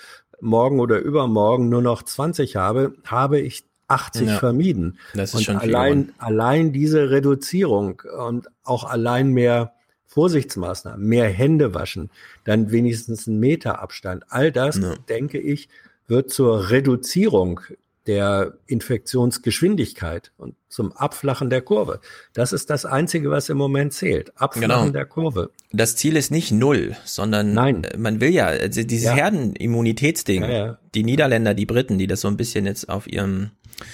morgen 0.40 0.78
oder 0.78 1.00
übermorgen 1.00 1.68
nur 1.68 1.82
noch 1.82 2.02
20 2.02 2.56
habe, 2.56 2.94
habe 3.04 3.40
ich 3.40 3.64
80 3.88 4.28
Ja. 4.28 4.38
vermieden. 4.38 4.98
Das 5.14 5.30
ist 5.30 5.36
und 5.36 5.42
schon 5.44 5.56
allein, 5.56 6.12
allein 6.18 6.72
diese 6.72 7.10
Reduzierung 7.10 8.02
und 8.18 8.48
auch 8.62 8.84
allein 8.84 9.32
mehr 9.32 9.72
Vorsichtsmaßnahmen, 10.18 11.06
mehr 11.06 11.28
Hände 11.28 11.74
waschen, 11.74 12.10
dann 12.42 12.72
wenigstens 12.72 13.28
ein 13.28 13.38
Meter 13.38 13.80
Abstand. 13.80 14.24
All 14.30 14.50
das, 14.50 14.80
denke 15.08 15.38
ich, 15.38 15.68
wird 16.08 16.30
zur 16.32 16.70
Reduzierung 16.70 17.60
der 18.08 18.54
Infektionsgeschwindigkeit 18.66 20.32
und 20.38 20.54
zum 20.68 20.92
Abflachen 20.92 21.50
der 21.50 21.60
Kurve. 21.60 22.00
Das 22.32 22.52
ist 22.52 22.68
das 22.70 22.84
Einzige, 22.84 23.30
was 23.30 23.48
im 23.48 23.58
Moment 23.58 23.92
zählt. 23.92 24.32
Abflachen 24.40 24.68
Genau. 24.86 24.90
der 24.90 25.04
Kurve. 25.06 25.50
Das 25.72 25.94
Ziel 25.94 26.16
ist 26.16 26.30
nicht 26.30 26.50
null, 26.50 26.96
sondern 27.04 27.52
Nein. 27.52 27.84
äh, 27.84 27.96
man 27.96 28.20
will 28.20 28.30
ja, 28.30 28.46
also 28.46 28.82
dieses 28.82 29.06
Ja. 29.06 29.14
Herdenimmunitätsding, 29.14 30.42
Ja, 30.42 30.50
ja. 30.50 30.78
die 30.94 31.04
Niederländer, 31.04 31.54
die 31.54 31.66
Briten, 31.66 31.98
die 31.98 32.06
das 32.06 32.22
so 32.22 32.28
ein 32.28 32.36
bisschen 32.36 32.66
jetzt 32.66 32.88
auf 32.88 33.06
ihrem, 33.06 33.50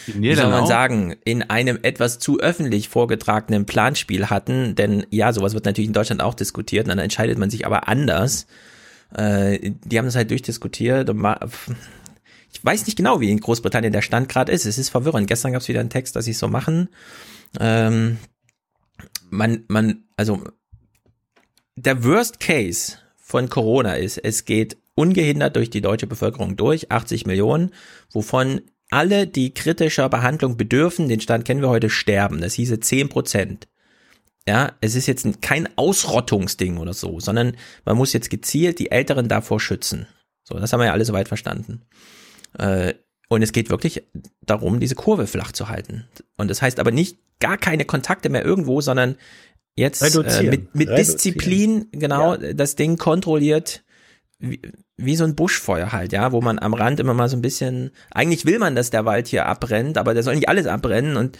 wie 0.06 0.34
soll 0.34 0.50
man 0.50 0.62
auch. 0.64 0.68
sagen, 0.68 1.16
in 1.24 1.42
einem 1.42 1.78
etwas 1.82 2.18
zu 2.18 2.40
öffentlich 2.40 2.88
vorgetragenen 2.88 3.66
Planspiel 3.66 4.30
hatten, 4.30 4.74
denn 4.74 5.06
ja, 5.10 5.32
sowas 5.32 5.54
wird 5.54 5.64
natürlich 5.64 5.88
in 5.88 5.94
Deutschland 5.94 6.22
auch 6.22 6.34
diskutiert, 6.34 6.86
und 6.86 6.90
dann 6.90 6.98
entscheidet 6.98 7.38
man 7.38 7.50
sich 7.50 7.66
aber 7.66 7.88
anders. 7.88 8.46
Äh, 9.14 9.72
die 9.84 9.98
haben 9.98 10.06
das 10.06 10.16
halt 10.16 10.30
durchdiskutiert 10.30 11.10
und 11.10 11.24
ich 12.52 12.64
weiß 12.64 12.86
nicht 12.86 12.96
genau, 12.96 13.20
wie 13.20 13.30
in 13.30 13.40
Großbritannien 13.40 13.92
der 13.92 14.02
Stand 14.02 14.28
gerade 14.28 14.52
ist. 14.52 14.64
Es 14.64 14.78
ist 14.78 14.88
verwirrend. 14.88 15.26
Gestern 15.26 15.52
gab 15.52 15.62
es 15.62 15.68
wieder 15.68 15.80
einen 15.80 15.90
Text, 15.90 16.16
dass 16.16 16.24
sie 16.24 16.30
es 16.30 16.38
so 16.38 16.48
machen. 16.48 16.88
Ähm, 17.60 18.18
man, 19.30 19.64
man, 19.68 20.04
also 20.16 20.42
der 21.76 22.04
Worst 22.04 22.40
Case 22.40 22.98
von 23.16 23.48
Corona 23.48 23.94
ist, 23.94 24.18
es 24.18 24.44
geht 24.44 24.76
ungehindert 24.94 25.56
durch 25.56 25.70
die 25.70 25.80
deutsche 25.80 26.06
Bevölkerung 26.06 26.56
durch, 26.56 26.92
80 26.92 27.26
Millionen, 27.26 27.72
wovon 28.12 28.60
alle, 28.94 29.26
die 29.26 29.52
kritischer 29.52 30.08
Behandlung 30.08 30.56
bedürfen, 30.56 31.08
den 31.08 31.20
Stand 31.20 31.44
kennen 31.44 31.60
wir 31.60 31.68
heute, 31.68 31.90
sterben. 31.90 32.40
Das 32.40 32.54
hieße 32.54 32.78
10 32.78 33.08
Prozent. 33.08 33.68
Ja, 34.46 34.72
es 34.80 34.94
ist 34.94 35.06
jetzt 35.06 35.42
kein 35.42 35.68
Ausrottungsding 35.76 36.78
oder 36.78 36.92
so, 36.92 37.18
sondern 37.18 37.56
man 37.84 37.96
muss 37.96 38.12
jetzt 38.12 38.30
gezielt 38.30 38.78
die 38.78 38.90
Älteren 38.92 39.28
davor 39.28 39.58
schützen. 39.58 40.06
So, 40.44 40.58
das 40.58 40.72
haben 40.72 40.80
wir 40.80 40.86
ja 40.86 40.92
alle 40.92 41.04
soweit 41.04 41.28
verstanden. 41.28 41.82
Äh, 42.56 42.94
und 43.28 43.42
es 43.42 43.52
geht 43.52 43.68
wirklich 43.68 44.04
darum, 44.42 44.78
diese 44.78 44.94
Kurve 44.94 45.26
flach 45.26 45.50
zu 45.50 45.68
halten. 45.68 46.06
Und 46.36 46.48
das 46.48 46.62
heißt 46.62 46.78
aber 46.78 46.92
nicht 46.92 47.18
gar 47.40 47.58
keine 47.58 47.86
Kontakte 47.86 48.28
mehr 48.28 48.44
irgendwo, 48.44 48.80
sondern 48.80 49.16
jetzt 49.74 50.02
äh, 50.02 50.42
mit, 50.44 50.74
mit. 50.74 50.88
Disziplin, 50.90 51.88
genau, 51.90 52.36
das 52.36 52.76
Ding 52.76 52.96
kontrolliert, 52.96 53.82
wie, 54.96 55.16
so 55.16 55.24
ein 55.24 55.34
Buschfeuer 55.34 55.92
halt, 55.92 56.12
ja, 56.12 56.32
wo 56.32 56.40
man 56.40 56.58
am 56.58 56.74
Rand 56.74 57.00
immer 57.00 57.14
mal 57.14 57.28
so 57.28 57.36
ein 57.36 57.42
bisschen, 57.42 57.90
eigentlich 58.10 58.46
will 58.46 58.58
man, 58.58 58.74
dass 58.76 58.90
der 58.90 59.04
Wald 59.04 59.26
hier 59.26 59.46
abbrennt, 59.46 59.98
aber 59.98 60.14
der 60.14 60.22
soll 60.22 60.36
nicht 60.36 60.48
alles 60.48 60.66
abbrennen 60.66 61.16
und 61.16 61.38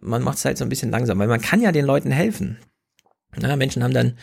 man 0.00 0.22
macht 0.22 0.38
es 0.38 0.44
halt 0.44 0.58
so 0.58 0.64
ein 0.64 0.70
bisschen 0.70 0.90
langsam, 0.90 1.18
weil 1.18 1.28
man 1.28 1.40
kann 1.40 1.60
ja 1.60 1.72
den 1.72 1.84
Leuten 1.84 2.10
helfen. 2.10 2.58
Ja, 3.40 3.56
Menschen 3.56 3.82
haben 3.82 3.94
dann 3.94 4.16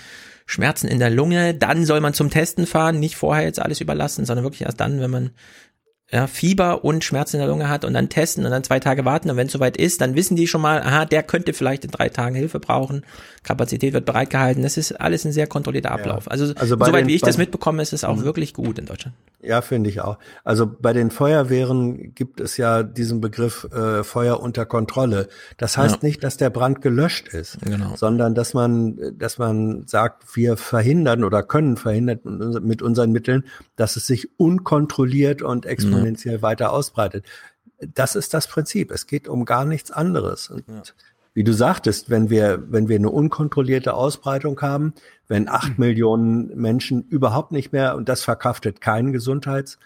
Schmerzen 0.45 0.87
in 0.87 0.99
der 0.99 1.09
Lunge, 1.09 1.53
dann 1.53 1.85
soll 1.85 2.01
man 2.01 2.13
zum 2.13 2.29
Testen 2.29 2.65
fahren, 2.65 2.99
nicht 2.99 3.15
vorher 3.15 3.43
jetzt 3.43 3.61
alles 3.61 3.81
überlassen, 3.81 4.25
sondern 4.25 4.43
wirklich 4.43 4.63
erst 4.63 4.79
dann, 4.79 4.99
wenn 4.99 5.11
man 5.11 5.31
ja, 6.11 6.27
Fieber 6.27 6.83
und 6.83 7.03
Schmerzen 7.05 7.37
in 7.37 7.39
der 7.41 7.47
Lunge 7.49 7.69
hat 7.69 7.85
und 7.85 7.93
dann 7.93 8.09
testen 8.09 8.43
und 8.43 8.51
dann 8.51 8.63
zwei 8.65 8.79
Tage 8.81 9.05
warten 9.05 9.29
und 9.29 9.37
wenn 9.37 9.47
es 9.47 9.53
soweit 9.53 9.77
ist, 9.77 10.01
dann 10.01 10.13
wissen 10.15 10.35
die 10.35 10.45
schon 10.47 10.61
mal, 10.61 10.81
aha, 10.81 11.05
der 11.05 11.23
könnte 11.23 11.53
vielleicht 11.53 11.85
in 11.85 11.91
drei 11.91 12.09
Tagen 12.09 12.35
Hilfe 12.35 12.59
brauchen, 12.59 13.05
Kapazität 13.43 13.93
wird 13.93 14.05
bereitgehalten, 14.05 14.61
das 14.61 14.75
ist 14.77 14.91
alles 14.99 15.25
ein 15.25 15.31
sehr 15.31 15.47
kontrollierter 15.47 15.91
Ablauf. 15.91 16.29
Also, 16.29 16.53
Also 16.55 16.75
bei 16.77 16.85
soweit 16.87 17.03
den- 17.03 17.07
wie 17.07 17.15
ich 17.15 17.21
das 17.21 17.37
mitbekomme, 17.37 17.81
ist 17.81 17.93
es 17.93 18.03
auch 18.03 18.17
Mhm. 18.17 18.23
wirklich 18.23 18.53
gut 18.53 18.77
in 18.77 18.85
Deutschland. 18.85 19.15
Ja, 19.41 19.61
finde 19.61 19.89
ich 19.89 20.01
auch. 20.01 20.19
Also 20.43 20.67
bei 20.79 20.93
den 20.93 21.09
Feuerwehren 21.09 22.13
gibt 22.13 22.39
es 22.39 22.57
ja 22.57 22.83
diesen 22.83 23.21
Begriff 23.21 23.67
äh, 23.73 24.03
Feuer 24.03 24.39
unter 24.39 24.65
Kontrolle. 24.65 25.29
Das 25.57 25.77
heißt 25.77 25.95
Ja. 26.03 26.07
nicht, 26.07 26.23
dass 26.23 26.37
der 26.37 26.49
Brand 26.51 26.81
gelöscht 26.81 27.29
ist, 27.29 27.57
Genau. 27.61 27.95
sondern 27.95 28.35
dass 28.35 28.53
man, 28.53 28.99
dass 29.17 29.37
man 29.39 29.87
sagt, 29.87 30.35
wir 30.35 30.57
verhindern 30.57 31.23
oder 31.23 31.41
können 31.41 31.77
verhindern 31.77 32.19
mit 32.23 32.25
unser- 32.41 32.59
mit 32.59 32.81
unseren 32.83 33.11
Mitteln, 33.11 33.45
dass 33.77 33.95
es 33.95 34.05
sich 34.05 34.29
unkontrolliert 34.37 35.41
und 35.41 35.65
exponentiell 36.01 36.41
weiter 36.41 36.71
ausbreitet. 36.71 37.25
Das 37.93 38.15
ist 38.15 38.33
das 38.33 38.47
Prinzip. 38.47 38.91
Es 38.91 39.07
geht 39.07 39.27
um 39.27 39.45
gar 39.45 39.65
nichts 39.65 39.91
anderes. 39.91 40.49
Und 40.49 40.93
wie 41.33 41.43
du 41.43 41.53
sagtest, 41.53 42.09
wenn 42.09 42.29
wir, 42.29 42.63
wenn 42.71 42.89
wir 42.89 42.97
eine 42.97 43.09
unkontrollierte 43.09 43.93
Ausbreitung 43.93 44.59
haben, 44.61 44.93
wenn 45.27 45.47
acht 45.47 45.79
Millionen 45.79 46.55
Menschen 46.59 47.03
überhaupt 47.03 47.51
nicht 47.51 47.71
mehr, 47.71 47.95
und 47.95 48.09
das 48.09 48.23
verkraftet 48.23 48.81
kein 48.81 49.13
Gesundheitssystem, 49.13 49.79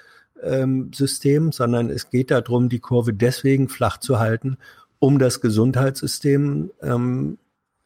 ähm, 1.43 1.51
sondern 1.51 1.89
es 1.89 2.09
geht 2.09 2.31
darum, 2.31 2.69
die 2.69 2.79
Kurve 2.79 3.13
deswegen 3.13 3.69
flach 3.69 3.99
zu 3.99 4.19
halten, 4.19 4.57
um 4.99 5.19
das 5.19 5.39
Gesundheitssystem 5.39 6.71
ähm, 6.81 7.37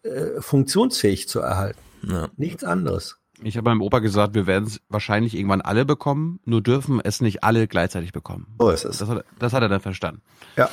äh, 0.04 0.40
funktionsfähig 0.40 1.28
zu 1.28 1.42
erhalten. 1.42 1.80
Nichts 2.38 2.64
anderes. 2.64 3.19
Ich 3.44 3.58
habe 3.58 3.70
meinem 3.70 3.82
Opa 3.82 4.00
gesagt, 4.00 4.36
wir 4.36 4.48
werden 4.48 4.66
es 4.66 4.82
wahrscheinlich 4.90 5.36
irgendwann 5.36 5.62
alle 5.62 5.86
bekommen, 5.86 6.40
nur 6.46 6.62
dürfen 6.62 7.00
es 7.04 7.22
nicht 7.22 7.44
alle 7.44 7.68
gleichzeitig 7.68 8.12
bekommen. 8.12 8.48
So 8.60 8.70
ist 8.70 8.86
es. 8.86 8.98
Das 8.98 9.10
hat, 9.10 9.26
das 9.38 9.54
hat 9.54 9.62
er 9.62 9.70
dann 9.70 9.82
verstanden. 9.82 10.22
Ja. 10.58 10.70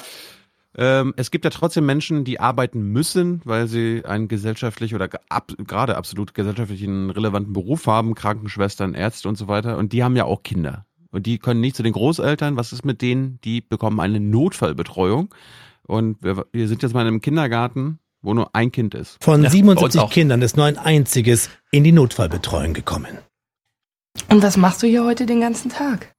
Ähm, 0.79 1.14
es 1.17 1.31
gibt 1.31 1.45
ja 1.45 1.51
trotzdem 1.51 1.87
Menschen, 1.87 2.25
die 2.25 2.39
arbeiten 2.39 2.83
müssen, 2.83 3.41
weil 3.45 3.67
sie 3.67 4.05
einen 4.05 4.29
gesellschaftlich 4.29 4.95
oder 4.95 5.09
ab, 5.29 5.53
gerade 5.59 5.97
absolut 5.97 6.35
gesellschaftlichen 6.35 7.11
relevanten 7.11 7.55
Beruf 7.55 7.87
haben, 7.87 8.14
Krankenschwestern, 8.14 8.95
Ärzte 8.95 9.29
und 9.29 9.37
so 9.37 9.49
weiter. 9.49 9.79
Und 9.79 9.93
die 9.93 10.05
haben 10.05 10.17
ja 10.17 10.25
auch 10.25 10.43
Kinder. 10.43 10.85
Und 11.11 11.25
die 11.25 11.39
können 11.39 11.61
nicht 11.61 11.77
zu 11.77 11.83
den 11.83 11.95
Großeltern. 11.95 12.57
Was 12.57 12.75
ist 12.75 12.85
mit 12.85 13.01
denen? 13.01 13.41
Die 13.43 13.62
bekommen 13.62 14.01
eine 14.01 14.21
Notfallbetreuung. 14.21 15.35
Und 15.87 16.23
wir, 16.23 16.45
wir 16.53 16.69
sind 16.69 16.83
jetzt 16.83 16.93
mal 16.93 17.03
in 17.03 17.07
einem 17.07 17.21
Kindergarten, 17.23 18.01
wo 18.27 18.35
nur 18.35 18.51
ein 18.53 18.72
Kind 18.72 18.95
ist. 18.95 19.16
Von 19.22 19.43
Ja, 19.43 19.49
bei 19.49 19.57
uns 19.57 19.93
77 19.93 20.01
auch. 20.01 20.11
Kindern 20.11 20.43
ist 20.43 20.57
nur 20.57 20.66
ein 20.66 20.77
einziges 20.77 21.49
in 21.70 21.85
die 21.85 21.93
Notfallbetreuung 21.93 22.74
gekommen. 22.74 23.18
Und 24.29 24.43
was 24.43 24.57
machst 24.57 24.83
du 24.83 24.87
hier 24.87 25.05
heute 25.05 25.24
den 25.24 25.41
ganzen 25.41 25.70
Tag? 25.70 26.12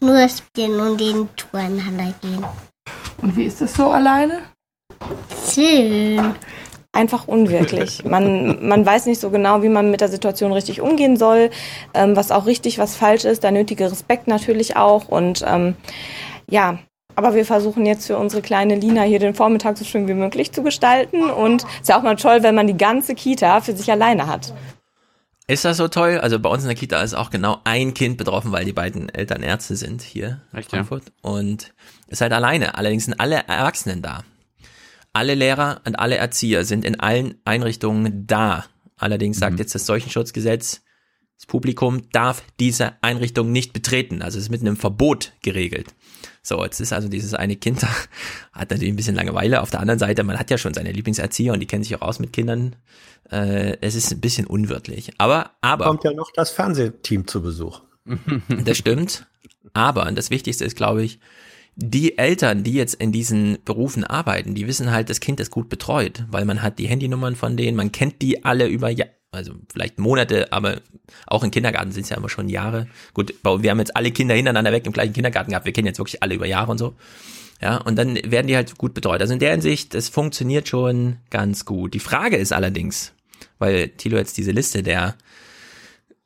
Nur 0.00 0.28
spielen 0.28 0.80
und 0.80 1.00
in 1.00 1.28
Turnhalle 1.36 2.14
gehen. 2.22 2.44
Und 3.20 3.36
wie 3.36 3.44
ist 3.44 3.60
das 3.60 3.74
so 3.74 3.90
alleine? 3.90 4.42
Schön. 5.52 6.34
Einfach 6.92 7.26
unwirklich. 7.26 8.04
Man, 8.06 8.66
man 8.66 8.86
weiß 8.86 9.06
nicht 9.06 9.20
so 9.20 9.30
genau, 9.30 9.62
wie 9.62 9.68
man 9.68 9.90
mit 9.90 10.00
der 10.00 10.08
Situation 10.08 10.52
richtig 10.52 10.80
umgehen 10.80 11.16
soll, 11.16 11.50
ähm, 11.92 12.16
was 12.16 12.30
auch 12.30 12.46
richtig, 12.46 12.78
was 12.78 12.96
falsch 12.96 13.24
ist, 13.24 13.42
der 13.42 13.50
nötige 13.50 13.90
Respekt 13.90 14.26
natürlich 14.26 14.76
auch. 14.76 15.08
Und 15.08 15.44
ähm, 15.46 15.74
ja, 16.48 16.78
aber 17.18 17.34
wir 17.34 17.44
versuchen 17.44 17.84
jetzt 17.84 18.06
für 18.06 18.16
unsere 18.16 18.42
kleine 18.42 18.76
Lina 18.76 19.02
hier 19.02 19.18
den 19.18 19.34
Vormittag 19.34 19.76
so 19.76 19.84
schön 19.84 20.06
wie 20.06 20.14
möglich 20.14 20.52
zu 20.52 20.62
gestalten. 20.62 21.30
Und 21.30 21.64
ist 21.80 21.88
ja 21.88 21.98
auch 21.98 22.04
mal 22.04 22.14
toll, 22.14 22.44
wenn 22.44 22.54
man 22.54 22.68
die 22.68 22.76
ganze 22.76 23.16
Kita 23.16 23.60
für 23.60 23.74
sich 23.74 23.90
alleine 23.90 24.28
hat. 24.28 24.54
Ist 25.48 25.64
das 25.64 25.78
so 25.78 25.88
toll? 25.88 26.18
Also 26.18 26.38
bei 26.38 26.48
uns 26.48 26.62
in 26.62 26.68
der 26.68 26.76
Kita 26.76 27.02
ist 27.02 27.14
auch 27.14 27.30
genau 27.30 27.58
ein 27.64 27.92
Kind 27.92 28.18
betroffen, 28.18 28.52
weil 28.52 28.64
die 28.64 28.72
beiden 28.72 29.08
Eltern 29.08 29.42
Ärzte 29.42 29.74
sind 29.74 30.00
hier 30.00 30.42
in 30.52 30.58
Echt, 30.60 30.70
ja? 30.70 30.84
Frankfurt. 30.84 31.12
Und 31.20 31.74
ist 32.06 32.20
halt 32.20 32.32
alleine. 32.32 32.76
Allerdings 32.76 33.06
sind 33.06 33.18
alle 33.18 33.42
Erwachsenen 33.48 34.00
da. 34.00 34.22
Alle 35.12 35.34
Lehrer 35.34 35.80
und 35.84 35.98
alle 35.98 36.18
Erzieher 36.18 36.64
sind 36.64 36.84
in 36.84 37.00
allen 37.00 37.34
Einrichtungen 37.44 38.28
da. 38.28 38.64
Allerdings 38.96 39.40
sagt 39.40 39.58
jetzt 39.58 39.74
das 39.74 39.86
Seuchenschutzgesetz, 39.86 40.82
das 41.36 41.46
Publikum 41.46 42.10
darf 42.12 42.44
diese 42.60 42.92
Einrichtung 43.02 43.50
nicht 43.50 43.72
betreten. 43.72 44.22
Also 44.22 44.38
es 44.38 44.44
ist 44.44 44.50
mit 44.50 44.60
einem 44.60 44.76
Verbot 44.76 45.32
geregelt. 45.42 45.88
So, 46.42 46.62
jetzt 46.64 46.80
ist 46.80 46.92
also 46.92 47.08
dieses 47.08 47.34
eine 47.34 47.56
Kind, 47.56 47.82
da 47.82 47.88
hat 48.52 48.70
natürlich 48.70 48.92
ein 48.92 48.96
bisschen 48.96 49.14
Langeweile. 49.14 49.62
Auf 49.62 49.70
der 49.70 49.80
anderen 49.80 49.98
Seite, 49.98 50.24
man 50.24 50.38
hat 50.38 50.50
ja 50.50 50.58
schon 50.58 50.74
seine 50.74 50.92
Lieblingserzieher 50.92 51.52
und 51.52 51.60
die 51.60 51.66
kennen 51.66 51.82
sich 51.82 51.94
auch 51.96 52.02
aus 52.02 52.18
mit 52.18 52.32
Kindern. 52.32 52.76
Äh, 53.30 53.76
es 53.80 53.94
ist 53.94 54.12
ein 54.12 54.20
bisschen 54.20 54.46
unwirtlich. 54.46 55.12
Aber, 55.18 55.52
aber. 55.60 55.86
Kommt 55.86 56.04
ja 56.04 56.12
noch 56.12 56.30
das 56.32 56.50
Fernsehteam 56.50 57.26
zu 57.26 57.42
Besuch. 57.42 57.82
Das 58.64 58.78
stimmt. 58.78 59.26
Aber, 59.74 60.06
und 60.06 60.16
das 60.16 60.30
Wichtigste 60.30 60.64
ist, 60.64 60.76
glaube 60.76 61.02
ich, 61.02 61.20
die 61.80 62.18
Eltern, 62.18 62.64
die 62.64 62.72
jetzt 62.72 62.94
in 62.94 63.12
diesen 63.12 63.58
Berufen 63.64 64.02
arbeiten, 64.02 64.54
die 64.54 64.66
wissen 64.66 64.90
halt, 64.90 65.10
das 65.10 65.20
Kind 65.20 65.38
ist 65.38 65.52
gut 65.52 65.68
betreut, 65.68 66.24
weil 66.28 66.44
man 66.44 66.60
hat 66.62 66.78
die 66.78 66.88
Handynummern 66.88 67.36
von 67.36 67.56
denen, 67.56 67.76
man 67.76 67.92
kennt 67.92 68.20
die 68.20 68.44
alle 68.44 68.66
über 68.66 68.90
also 69.30 69.54
vielleicht 69.70 69.98
Monate, 69.98 70.52
aber 70.52 70.80
auch 71.26 71.42
im 71.42 71.50
Kindergarten 71.50 71.92
sind 71.92 72.04
es 72.04 72.08
ja 72.08 72.16
immer 72.16 72.28
schon 72.28 72.48
Jahre. 72.48 72.86
Gut, 73.14 73.34
wir 73.42 73.70
haben 73.70 73.78
jetzt 73.78 73.96
alle 73.96 74.10
Kinder 74.10 74.34
hintereinander 74.34 74.72
weg 74.72 74.86
im 74.86 74.92
gleichen 74.92 75.12
Kindergarten 75.12 75.50
gehabt. 75.50 75.66
Wir 75.66 75.72
kennen 75.72 75.86
jetzt 75.86 75.98
wirklich 75.98 76.22
alle 76.22 76.34
über 76.34 76.46
Jahre 76.46 76.70
und 76.70 76.78
so. 76.78 76.94
Ja, 77.60 77.78
und 77.78 77.96
dann 77.96 78.16
werden 78.24 78.46
die 78.46 78.56
halt 78.56 78.78
gut 78.78 78.94
betreut. 78.94 79.20
Also 79.20 79.32
in 79.32 79.40
der 79.40 79.50
Hinsicht, 79.50 79.94
das 79.94 80.08
funktioniert 80.08 80.68
schon 80.68 81.16
ganz 81.30 81.64
gut. 81.64 81.92
Die 81.94 81.98
Frage 81.98 82.36
ist 82.36 82.52
allerdings, 82.52 83.12
weil 83.58 83.88
Thilo 83.88 84.16
jetzt 84.16 84.36
diese 84.36 84.52
Liste 84.52 84.82
der 84.82 85.16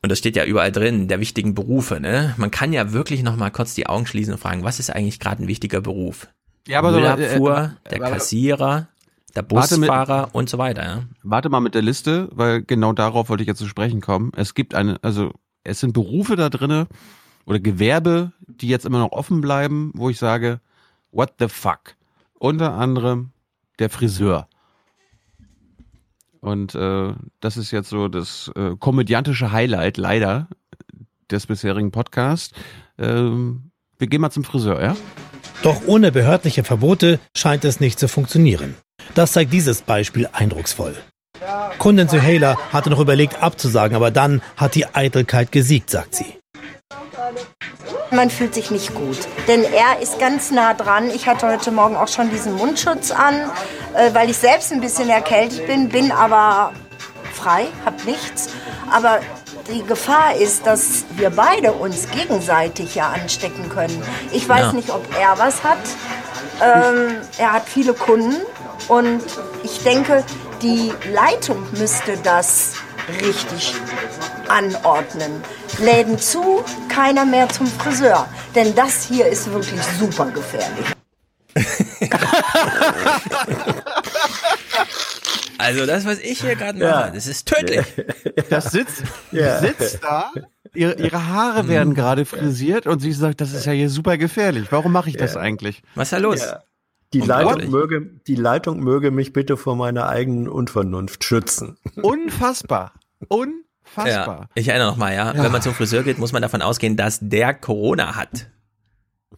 und 0.03 0.11
das 0.11 0.18
steht 0.18 0.34
ja 0.34 0.44
überall 0.44 0.72
drin, 0.72 1.07
der 1.07 1.20
wichtigen 1.20 1.55
Berufe, 1.55 2.00
ne? 2.00 2.34
Man 2.36 2.50
kann 2.50 2.72
ja 2.72 2.92
wirklich 2.92 3.22
noch 3.22 3.36
mal 3.36 3.50
kurz 3.50 3.74
die 3.74 3.86
Augen 3.86 4.05
schließen 4.05 4.34
und 4.34 4.40
fragen, 4.40 4.64
was 4.64 4.80
ist 4.80 4.90
eigentlich 4.90 5.20
gerade 5.20 5.44
ein 5.44 5.48
wichtiger 5.48 5.80
Beruf? 5.80 6.26
Ja, 6.66 6.80
aber 6.80 6.90
Müllabfuhr, 6.90 7.76
äh, 7.84 7.88
äh, 7.88 7.98
der 7.98 8.11
Kassierer, 8.11 8.88
der 9.35 9.51
Warte 9.51 9.78
mit- 9.78 9.89
Busfahrer 9.89 10.30
und 10.33 10.49
so 10.49 10.59
weiter, 10.59 10.85
ja. 10.85 11.03
Warte 11.22 11.49
mal 11.49 11.61
mit 11.61 11.74
der 11.74 11.83
Liste, 11.83 12.28
weil 12.33 12.62
genau 12.62 12.93
darauf 12.93 13.28
wollte 13.28 13.43
ich 13.43 13.49
jetzt 13.49 13.59
zu 13.59 13.66
sprechen 13.68 14.01
kommen. 14.01 14.33
Es 14.37 14.55
gibt 14.55 14.74
eine, 14.74 14.99
also 15.03 15.33
es 15.64 15.80
sind 15.80 15.93
Berufe 15.93 16.37
da 16.37 16.49
drinne 16.49 16.87
oder 17.47 17.59
Gewerbe, 17.61 18.33
die 18.47 18.68
jetzt 18.68 18.85
immer 18.87 18.99
noch 18.99 19.12
offen 19.12 19.41
bleiben, 19.41 19.93
wo 19.95 20.11
ich 20.11 20.18
sage, 20.18 20.61
what 21.11 21.35
the 21.39 21.49
fuck? 21.49 21.97
Unter 22.39 22.74
anderem 22.74 23.30
der 23.78 23.91
Friseur. 23.91 24.49
Und 26.41 26.74
äh, 26.74 27.14
das 27.41 27.57
ist 27.57 27.70
jetzt 27.70 27.89
so 27.89 28.09
das 28.09 28.51
äh, 28.57 28.74
komödiantische 28.76 29.53
Highlight 29.53 29.97
leider 29.97 30.49
des 31.30 31.47
bisherigen 31.47 31.93
Podcasts. 31.93 32.53
Ähm, 32.99 33.70
wir 33.99 34.09
gehen 34.09 34.20
mal 34.20 34.30
zum 34.30 34.43
Friseur, 34.45 34.83
ja? 34.83 34.97
Doch 35.62 35.87
ohne 35.87 36.11
behördliche 36.11 36.64
Verbote 36.64 37.20
scheint 37.37 37.64
es 37.64 37.78
nicht 37.78 38.01
zu 38.01 38.09
funktionieren. 38.09 38.74
Das 39.15 39.33
zeigt 39.33 39.53
dieses 39.53 39.83
Beispiel 39.83 40.29
eindrucksvoll. 40.33 40.97
Kundin 41.79 42.09
Suhaila 42.09 42.57
hatte 42.73 42.91
noch 42.91 43.01
überlegt 43.01 43.43
abzusagen, 43.43 43.97
aber 43.97 44.11
dann 44.11 44.43
hat 44.57 44.75
die 44.75 44.87
Eitelkeit 44.95 45.51
gesiegt, 45.53 45.91
sagt 45.91 46.15
sie. 46.15 46.39
Man 48.11 48.31
fühlt 48.31 48.55
sich 48.55 48.71
nicht 48.71 48.95
gut, 48.95 49.17
denn 49.49 49.65
er 49.65 50.01
ist 50.01 50.19
ganz 50.19 50.51
nah 50.51 50.75
dran. 50.75 51.11
Ich 51.15 51.27
hatte 51.27 51.49
heute 51.49 51.71
Morgen 51.73 51.97
auch 51.97 52.09
schon 52.09 52.31
diesen 52.31 52.55
Mundschutz 52.55 53.11
an, 53.11 53.35
äh, 53.95 54.13
weil 54.15 54.29
ich 54.31 54.37
selbst 54.37 54.71
ein 54.73 54.81
bisschen 54.81 55.09
erkältet 55.09 55.67
bin, 55.67 55.89
bin 55.89 56.13
aber 56.13 56.73
frei, 57.33 57.67
hab 57.87 58.05
nichts. 58.05 58.51
Aber 58.93 59.21
die 59.73 59.83
Gefahr 59.85 60.35
ist, 60.37 60.67
dass 60.67 61.05
wir 61.17 61.31
beide 61.31 61.73
uns 61.73 62.09
gegenseitig 62.11 62.95
ja 62.95 63.09
anstecken 63.09 63.69
können. 63.71 64.03
Ich 64.33 64.47
weiß 64.49 64.61
Ja. 64.67 64.73
nicht, 64.75 64.91
ob 64.91 65.05
er 65.19 65.39
was 65.39 65.65
hat. 65.65 65.79
Ähm, 66.63 67.17
er 67.39 67.53
hat 67.55 67.63
viele 67.67 67.95
Kunden 67.95 68.37
und 68.89 69.20
ich 69.62 69.78
denke, 69.83 70.24
die 70.62 70.93
Leitung 71.12 71.62
müsste 71.78 72.16
das 72.22 72.74
richtig 73.20 73.74
anordnen. 74.49 75.43
Läden 75.78 76.18
zu, 76.18 76.62
keiner 76.89 77.24
mehr 77.24 77.49
zum 77.49 77.66
Friseur. 77.66 78.28
Denn 78.55 78.74
das 78.74 79.05
hier 79.07 79.26
ist 79.26 79.51
wirklich 79.53 79.80
super 79.99 80.26
gefährlich. 80.30 80.87
Also 85.59 85.87
das, 85.87 86.05
was 86.05 86.18
ich 86.18 86.41
hier 86.41 86.57
gerade 86.57 86.78
mache, 86.78 86.89
Ja. 87.07 87.11
das 87.11 87.26
ist 87.26 87.47
tödlich. 87.47 87.87
Das 88.51 88.72
sitzt, 88.72 89.03
Ja. 89.30 89.61
sitzt 89.61 90.03
da, 90.03 90.30
ihre, 90.74 90.95
ihre 90.95 91.28
Haare 91.28 91.68
werden 91.68 91.95
gerade 91.95 92.24
frisiert 92.24 92.87
und 92.87 92.99
sie 93.01 93.12
sagt, 93.12 93.41
das 93.41 93.53
ist 93.53 93.64
ja 93.66 93.72
hier 93.72 93.89
super 93.89 94.16
gefährlich. 94.18 94.66
Warum 94.70 94.91
mache 94.93 95.09
ich 95.09 95.16
das 95.16 95.37
eigentlich? 95.37 95.83
Was 95.95 96.09
ist 96.09 96.12
da 96.14 96.18
los? 96.18 96.41
Ja. 96.41 96.62
Die 97.13 97.21
Leitung, 97.21 97.71
möge, 97.71 98.01
die 98.27 98.35
Leitung 98.35 98.81
möge 98.81 99.11
mich 99.11 99.33
bitte 99.33 99.57
vor 99.57 99.77
meiner 99.77 100.09
eigenen 100.09 100.49
Unvernunft 100.49 101.25
schützen. 101.25 101.77
Unfassbar. 102.03 102.93
Unfassbar. 103.29 104.41
Ja, 104.41 104.49
ich 104.55 104.69
erinnere 104.69 104.89
nochmal, 104.91 105.15
ja. 105.15 105.35
Ja. 105.35 105.43
Wenn 105.45 105.53
man 105.53 105.63
zum 105.63 105.75
Friseur 105.75 106.03
geht, 106.03 106.19
muss 106.19 106.33
man 106.33 106.43
davon 106.43 106.63
ausgehen, 106.63 106.97
dass 106.97 107.19
der 107.21 107.55
Corona 107.55 108.17
hat. 108.17 108.51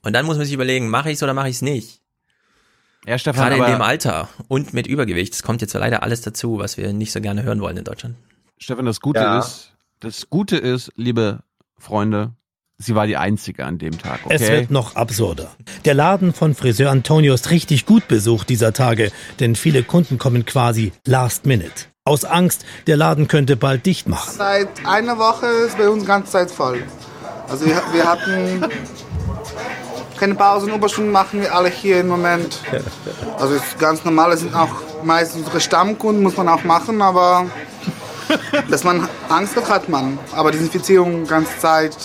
Und 0.02 0.12
dann 0.12 0.26
muss 0.26 0.36
man 0.36 0.44
sich 0.46 0.54
überlegen, 0.54 0.88
mache 0.88 1.10
ich 1.10 1.16
es 1.16 1.22
oder 1.22 1.34
mache 1.34 1.48
ich 1.48 1.56
es 1.56 1.62
nicht? 1.62 2.00
Ja, 3.06 3.18
Stefan, 3.18 3.50
Gerade 3.50 3.64
in 3.66 3.72
dem 3.78 3.82
Alter 3.82 4.28
und 4.48 4.72
mit 4.72 4.86
Übergewicht. 4.86 5.32
Das 5.34 5.42
kommt 5.42 5.60
jetzt 5.60 5.74
leider 5.74 6.02
alles 6.02 6.22
dazu, 6.22 6.58
was 6.58 6.76
wir 6.76 6.92
nicht 6.92 7.12
so 7.12 7.20
gerne 7.20 7.42
hören 7.42 7.60
wollen 7.60 7.76
in 7.76 7.84
Deutschland. 7.84 8.16
Stefan, 8.58 8.86
das 8.86 9.00
Gute 9.00 9.20
Ja. 9.20 9.40
ist, 9.40 9.72
das 10.00 10.30
Gute 10.30 10.56
ist, 10.56 10.90
liebe 10.96 11.40
Freunde, 11.78 12.32
sie 12.78 12.94
war 12.94 13.06
die 13.06 13.16
Einzige 13.16 13.64
an 13.64 13.78
dem 13.78 13.98
Tag, 13.98 14.20
okay? 14.24 14.34
Es 14.34 14.48
wird 14.48 14.70
noch 14.70 14.96
absurder. 14.96 15.50
Der 15.84 15.94
Laden 15.94 16.32
von 16.32 16.54
Friseur 16.54 16.90
Antonio 16.90 17.34
ist 17.34 17.50
richtig 17.50 17.86
gut 17.86 18.08
besucht 18.08 18.48
dieser 18.48 18.72
Tage, 18.72 19.10
denn 19.40 19.56
viele 19.56 19.82
Kunden 19.82 20.18
kommen 20.18 20.44
quasi 20.44 20.92
last 21.06 21.46
minute. 21.46 21.86
Aus 22.04 22.24
Angst, 22.24 22.66
der 22.86 22.96
Laden 22.96 23.28
könnte 23.28 23.56
bald 23.56 23.86
dicht 23.86 24.08
machen. 24.08 24.34
Seit 24.36 24.68
einer 24.86 25.18
Woche 25.18 25.46
ist 25.46 25.78
bei 25.78 25.88
uns 25.88 26.02
die 26.02 26.06
ganze 26.08 26.32
Zeit 26.32 26.50
voll. 26.50 26.82
Also 27.48 27.64
wir, 27.66 27.80
wir 27.92 28.06
hatten 28.06 28.64
keine 30.18 30.34
Pausen, 30.34 30.72
Überstunden 30.74 31.12
machen 31.12 31.40
wir 31.40 31.54
alle 31.54 31.68
hier 31.68 32.00
im 32.00 32.08
Moment. 32.08 32.60
Also 33.38 33.54
ist 33.54 33.78
ganz 33.78 34.04
normal, 34.04 34.32
es 34.32 34.40
sind 34.40 34.54
auch 34.54 34.70
meistens 35.02 35.40
unsere 35.40 35.60
Stammkunden, 35.60 36.22
muss 36.22 36.36
man 36.36 36.48
auch 36.48 36.64
machen, 36.64 37.02
aber 37.02 37.46
dass 38.70 38.84
man 38.84 39.08
Angst 39.28 39.56
hat, 39.56 39.68
hat 39.68 39.88
man. 39.88 40.18
Aber 40.32 40.50
Desinfizierung 40.50 41.26
ganze 41.26 41.58
Zeit. 41.58 41.96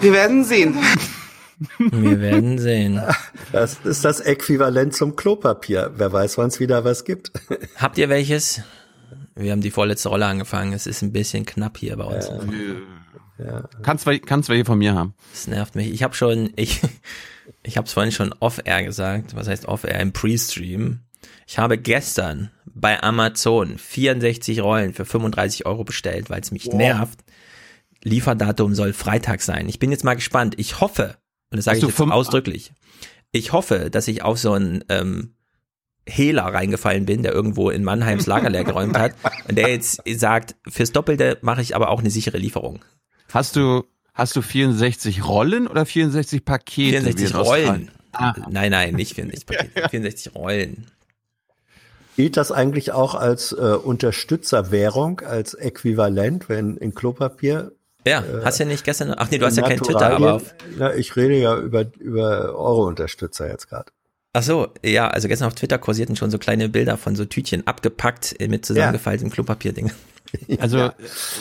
Wir 0.00 0.12
werden 0.12 0.44
sehen. 0.44 0.76
Wir 1.78 2.20
werden 2.20 2.58
sehen. 2.58 3.00
Das 3.52 3.78
ist 3.84 4.04
das 4.04 4.20
Äquivalent 4.20 4.94
zum 4.94 5.16
Klopapier. 5.16 5.92
Wer 5.96 6.12
weiß, 6.12 6.38
wann 6.38 6.48
es 6.48 6.58
wieder 6.58 6.84
was 6.84 7.04
gibt. 7.04 7.32
Habt 7.76 7.98
ihr 7.98 8.08
welches? 8.08 8.62
Wir 9.34 9.52
haben 9.52 9.60
die 9.60 9.70
vorletzte 9.70 10.08
Rolle 10.08 10.26
angefangen. 10.26 10.72
Es 10.72 10.86
ist 10.86 11.02
ein 11.02 11.12
bisschen 11.12 11.44
knapp 11.44 11.78
hier 11.78 11.96
bei 11.96 12.04
uns. 12.04 12.30
Kannst 13.82 14.06
du 14.06 14.20
kannst 14.20 14.48
du 14.48 14.54
hier 14.54 14.66
von 14.66 14.78
mir 14.78 14.94
haben. 14.94 15.14
Das 15.32 15.46
nervt 15.46 15.74
mich. 15.74 15.92
Ich 15.92 16.02
habe 16.02 16.14
schon, 16.14 16.52
ich, 16.56 16.80
ich 17.62 17.76
habe 17.76 17.86
es 17.86 17.92
vorhin 17.92 18.12
schon 18.12 18.34
off-air 18.40 18.82
gesagt. 18.82 19.36
Was 19.36 19.48
heißt 19.48 19.66
off-air? 19.66 20.00
Im 20.00 20.12
Pre-Stream. 20.12 21.00
Ich 21.46 21.58
habe 21.58 21.78
gestern 21.78 22.50
bei 22.66 23.02
Amazon 23.02 23.76
64 23.78 24.60
Rollen 24.62 24.94
für 24.94 25.04
35 25.04 25.66
Euro 25.66 25.84
bestellt, 25.84 26.30
weil 26.30 26.40
es 26.40 26.50
mich 26.50 26.66
Wow. 26.66 26.74
nervt. 26.74 27.20
Lieferdatum 28.02 28.74
soll 28.74 28.92
Freitag 28.92 29.42
sein. 29.42 29.68
Ich 29.68 29.78
bin 29.78 29.90
jetzt 29.90 30.04
mal 30.04 30.14
gespannt. 30.14 30.54
Ich 30.58 30.80
hoffe, 30.80 31.16
und 31.50 31.56
das 31.56 31.64
sage 31.66 31.78
ich 31.78 31.84
jetzt 31.84 32.00
ausdrücklich, 32.00 32.72
ich 33.32 33.52
hoffe, 33.52 33.90
dass 33.90 34.08
ich 34.08 34.22
auf 34.22 34.38
so 34.38 34.52
einen 34.52 34.82
ähm, 34.88 35.34
Hehler 36.08 36.44
reingefallen 36.44 37.04
bin, 37.06 37.22
der 37.22 37.32
irgendwo 37.32 37.70
in 37.70 37.84
Mannheims 37.84 38.26
Lager 38.26 38.50
leer 38.50 38.64
geräumt 38.64 38.98
hat 38.98 39.14
und 39.48 39.56
der 39.56 39.68
jetzt 39.68 40.00
sagt, 40.16 40.56
fürs 40.66 40.92
Doppelte 40.92 41.38
mache 41.42 41.60
ich 41.62 41.76
aber 41.76 41.90
auch 41.90 42.00
eine 42.00 42.10
sichere 42.10 42.38
Lieferung. 42.38 42.84
Hast 43.32 43.54
du, 43.56 43.84
hast 44.14 44.34
du 44.34 44.42
64 44.42 45.24
Rollen 45.26 45.66
oder 45.68 45.84
64 45.86 46.44
Pakete? 46.44 47.00
64 47.02 47.20
wie 47.26 47.30
in 47.30 47.36
Australien? 47.36 47.68
Rollen. 47.68 47.90
Nein, 48.52 48.70
nein, 48.72 48.94
nicht 48.94 49.14
64 49.14 49.46
Pakete, 49.46 49.88
64 49.90 50.34
Rollen. 50.34 50.86
Gilt 52.20 52.36
das 52.36 52.52
eigentlich 52.52 52.92
auch 52.92 53.14
als 53.14 53.52
äh, 53.52 53.56
Unterstützerwährung, 53.56 55.20
als 55.20 55.54
Äquivalent, 55.54 56.50
wenn 56.50 56.76
in 56.76 56.94
Klopapier? 56.94 57.72
Ja, 58.06 58.20
äh, 58.20 58.44
hast 58.44 58.58
ja 58.58 58.66
nicht 58.66 58.84
gestern, 58.84 59.14
ach 59.16 59.30
nee, 59.30 59.38
du 59.38 59.46
hast 59.46 59.56
ja 59.56 59.66
kein 59.66 59.78
Twitter, 59.80 60.10
aber 60.16 60.34
auf, 60.34 60.54
Na, 60.78 60.94
ich 60.94 61.16
rede 61.16 61.34
ja 61.38 61.56
über, 61.56 61.86
über 61.98 62.54
eure 62.54 62.82
Unterstützer 62.82 63.48
jetzt 63.48 63.68
gerade. 63.70 63.90
ach 64.34 64.42
so, 64.42 64.68
ja, 64.84 65.08
also 65.08 65.28
gestern 65.28 65.48
auf 65.48 65.54
Twitter 65.54 65.78
kursierten 65.78 66.14
schon 66.14 66.30
so 66.30 66.36
kleine 66.36 66.68
Bilder 66.68 66.98
von 66.98 67.16
so 67.16 67.24
Tütchen 67.24 67.66
abgepackt 67.66 68.38
äh, 68.38 68.48
mit 68.48 68.66
zusammengefaltetem 68.66 69.30
Klopapierding. 69.30 69.90
Also, 70.60 70.90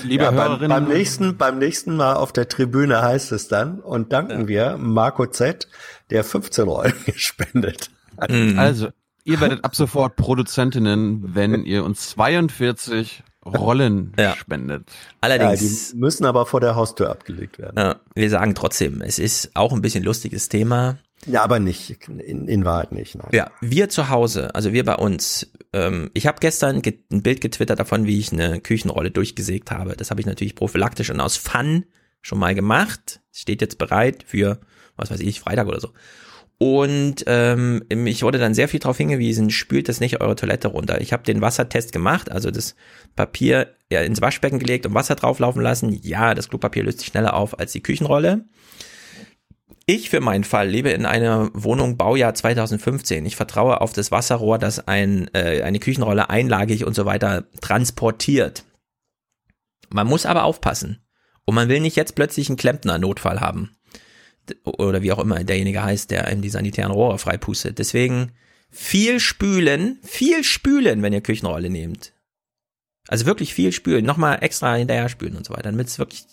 liebe 0.03 0.23
ja, 0.23 0.31
beim, 0.31 0.53
Hörerinnen- 0.53 0.67
beim 0.69 0.87
nächsten, 0.87 1.37
beim 1.37 1.59
nächsten 1.59 1.95
Mal 1.95 2.13
auf 2.15 2.31
der 2.33 2.47
Tribüne 2.47 3.01
heißt 3.03 3.31
es 3.33 3.47
dann 3.47 3.81
und 3.81 4.13
danken 4.13 4.47
wir 4.47 4.77
Marco 4.79 5.27
Z, 5.27 5.67
der 6.09 6.23
15 6.23 6.67
Rollen 6.67 6.93
gespendet 7.05 7.91
hat. 8.17 8.31
Also, 8.57 8.87
ihr 9.23 9.39
werdet 9.41 9.63
ab 9.63 9.75
sofort 9.75 10.15
Produzentinnen, 10.15 11.35
wenn 11.35 11.65
ihr 11.65 11.83
uns 11.83 12.09
42 12.09 13.23
Rollen 13.45 14.13
spendet. 14.35 14.89
Allerdings- 15.21 15.89
Ja, 15.89 15.93
die 15.93 15.99
müssen 15.99 16.25
aber 16.25 16.45
vor 16.45 16.59
der 16.59 16.75
Haustür 16.75 17.09
abgelegt 17.09 17.57
werden. 17.57 17.75
Ja, 17.77 17.95
wir 18.13 18.29
sagen 18.29 18.53
trotzdem, 18.55 19.01
es 19.01 19.17
ist 19.19 19.51
auch 19.55 19.73
ein 19.73 19.81
bisschen 19.81 20.03
lustiges 20.03 20.49
Thema. 20.49 20.97
Ja, 21.25 21.43
aber 21.43 21.59
nicht, 21.59 22.07
in, 22.07 22.47
in 22.47 22.65
Wahrheit 22.65 22.91
nicht. 22.91 23.15
Nein. 23.15 23.27
Ja, 23.31 23.51
wir 23.61 23.89
zu 23.89 24.09
Hause, 24.09 24.55
also 24.55 24.71
wir 24.71 24.85
bei 24.85 24.95
uns. 24.95 25.51
Ähm, 25.73 26.09
ich 26.13 26.27
habe 26.27 26.37
gestern 26.39 26.81
ge- 26.81 26.99
ein 27.11 27.23
Bild 27.23 27.41
getwittert 27.41 27.79
davon, 27.79 28.05
wie 28.05 28.19
ich 28.19 28.31
eine 28.31 28.61
Küchenrolle 28.61 29.11
durchgesägt 29.11 29.69
habe. 29.71 29.95
Das 29.97 30.11
habe 30.11 30.21
ich 30.21 30.27
natürlich 30.27 30.55
prophylaktisch 30.55 31.09
und 31.09 31.19
aus 31.19 31.35
Fun 31.35 31.85
schon 32.21 32.39
mal 32.39 32.55
gemacht. 32.55 33.19
Steht 33.33 33.61
jetzt 33.61 33.77
bereit 33.77 34.23
für, 34.27 34.59
was 34.95 35.11
weiß 35.11 35.19
ich, 35.19 35.39
Freitag 35.41 35.67
oder 35.67 35.79
so. 35.81 35.89
Und 36.61 37.23
ähm, 37.25 37.85
ich 37.89 38.21
wurde 38.21 38.37
dann 38.37 38.53
sehr 38.53 38.67
viel 38.67 38.81
darauf 38.81 38.97
hingewiesen, 38.97 39.49
spült 39.49 39.87
das 39.87 40.01
nicht 40.01 40.19
eure 40.19 40.35
Toilette 40.35 40.67
runter. 40.67 40.99
Ich 40.99 41.13
habe 41.13 41.23
den 41.23 41.39
Wassertest 41.39 41.93
gemacht, 41.93 42.29
also 42.29 42.51
das 42.51 42.75
Papier 43.15 43.75
ja, 43.89 44.01
ins 44.01 44.21
Waschbecken 44.21 44.59
gelegt 44.59 44.85
und 44.85 44.93
Wasser 44.93 45.15
drauflaufen 45.15 45.61
lassen. 45.61 45.97
Ja, 46.03 46.35
das 46.35 46.49
Klopapier 46.49 46.83
löst 46.83 46.99
sich 46.99 47.07
schneller 47.07 47.33
auf 47.33 47.57
als 47.57 47.71
die 47.71 47.81
Küchenrolle. 47.81 48.43
Ich 49.85 50.09
für 50.09 50.19
meinen 50.19 50.43
Fall 50.43 50.67
lebe 50.67 50.89
in 50.89 51.05
einer 51.05 51.49
Wohnung 51.53 51.95
Baujahr 51.95 52.33
2015. 52.33 53.25
Ich 53.25 53.37
vertraue 53.37 53.79
auf 53.79 53.93
das 53.93 54.11
Wasserrohr, 54.11 54.59
das 54.59 54.85
ein, 54.85 55.33
äh, 55.33 55.61
eine 55.63 55.79
Küchenrolle 55.79 56.29
einlagig 56.29 56.85
und 56.85 56.93
so 56.93 57.05
weiter 57.05 57.45
transportiert. 57.61 58.65
Man 59.89 60.07
muss 60.07 60.25
aber 60.25 60.43
aufpassen. 60.43 61.05
Und 61.45 61.55
man 61.55 61.69
will 61.69 61.79
nicht 61.79 61.95
jetzt 61.95 62.15
plötzlich 62.15 62.49
einen 62.49 62.57
Klempner-Notfall 62.57 63.39
haben. 63.39 63.78
Oder 64.63 65.01
wie 65.01 65.11
auch 65.11 65.19
immer 65.19 65.43
derjenige 65.43 65.83
heißt, 65.83 66.11
der 66.11 66.25
einem 66.25 66.41
die 66.41 66.49
sanitären 66.49 66.91
Rohre 66.91 67.19
freipustet. 67.19 67.79
Deswegen 67.79 68.31
viel 68.71 69.19
spülen, 69.19 69.99
viel 70.03 70.43
spülen, 70.43 71.01
wenn 71.01 71.13
ihr 71.13 71.21
Küchenrolle 71.21 71.69
nehmt. 71.69 72.13
Also 73.07 73.25
wirklich 73.25 73.53
viel 73.53 73.71
spülen, 73.71 74.05
nochmal 74.05 74.39
extra 74.41 74.75
hinterher 74.75 75.09
spülen 75.09 75.35
und 75.35 75.45
so 75.45 75.53
weiter, 75.53 75.71
damit 75.71 75.87
es 75.87 75.97
wirklich 75.97 76.25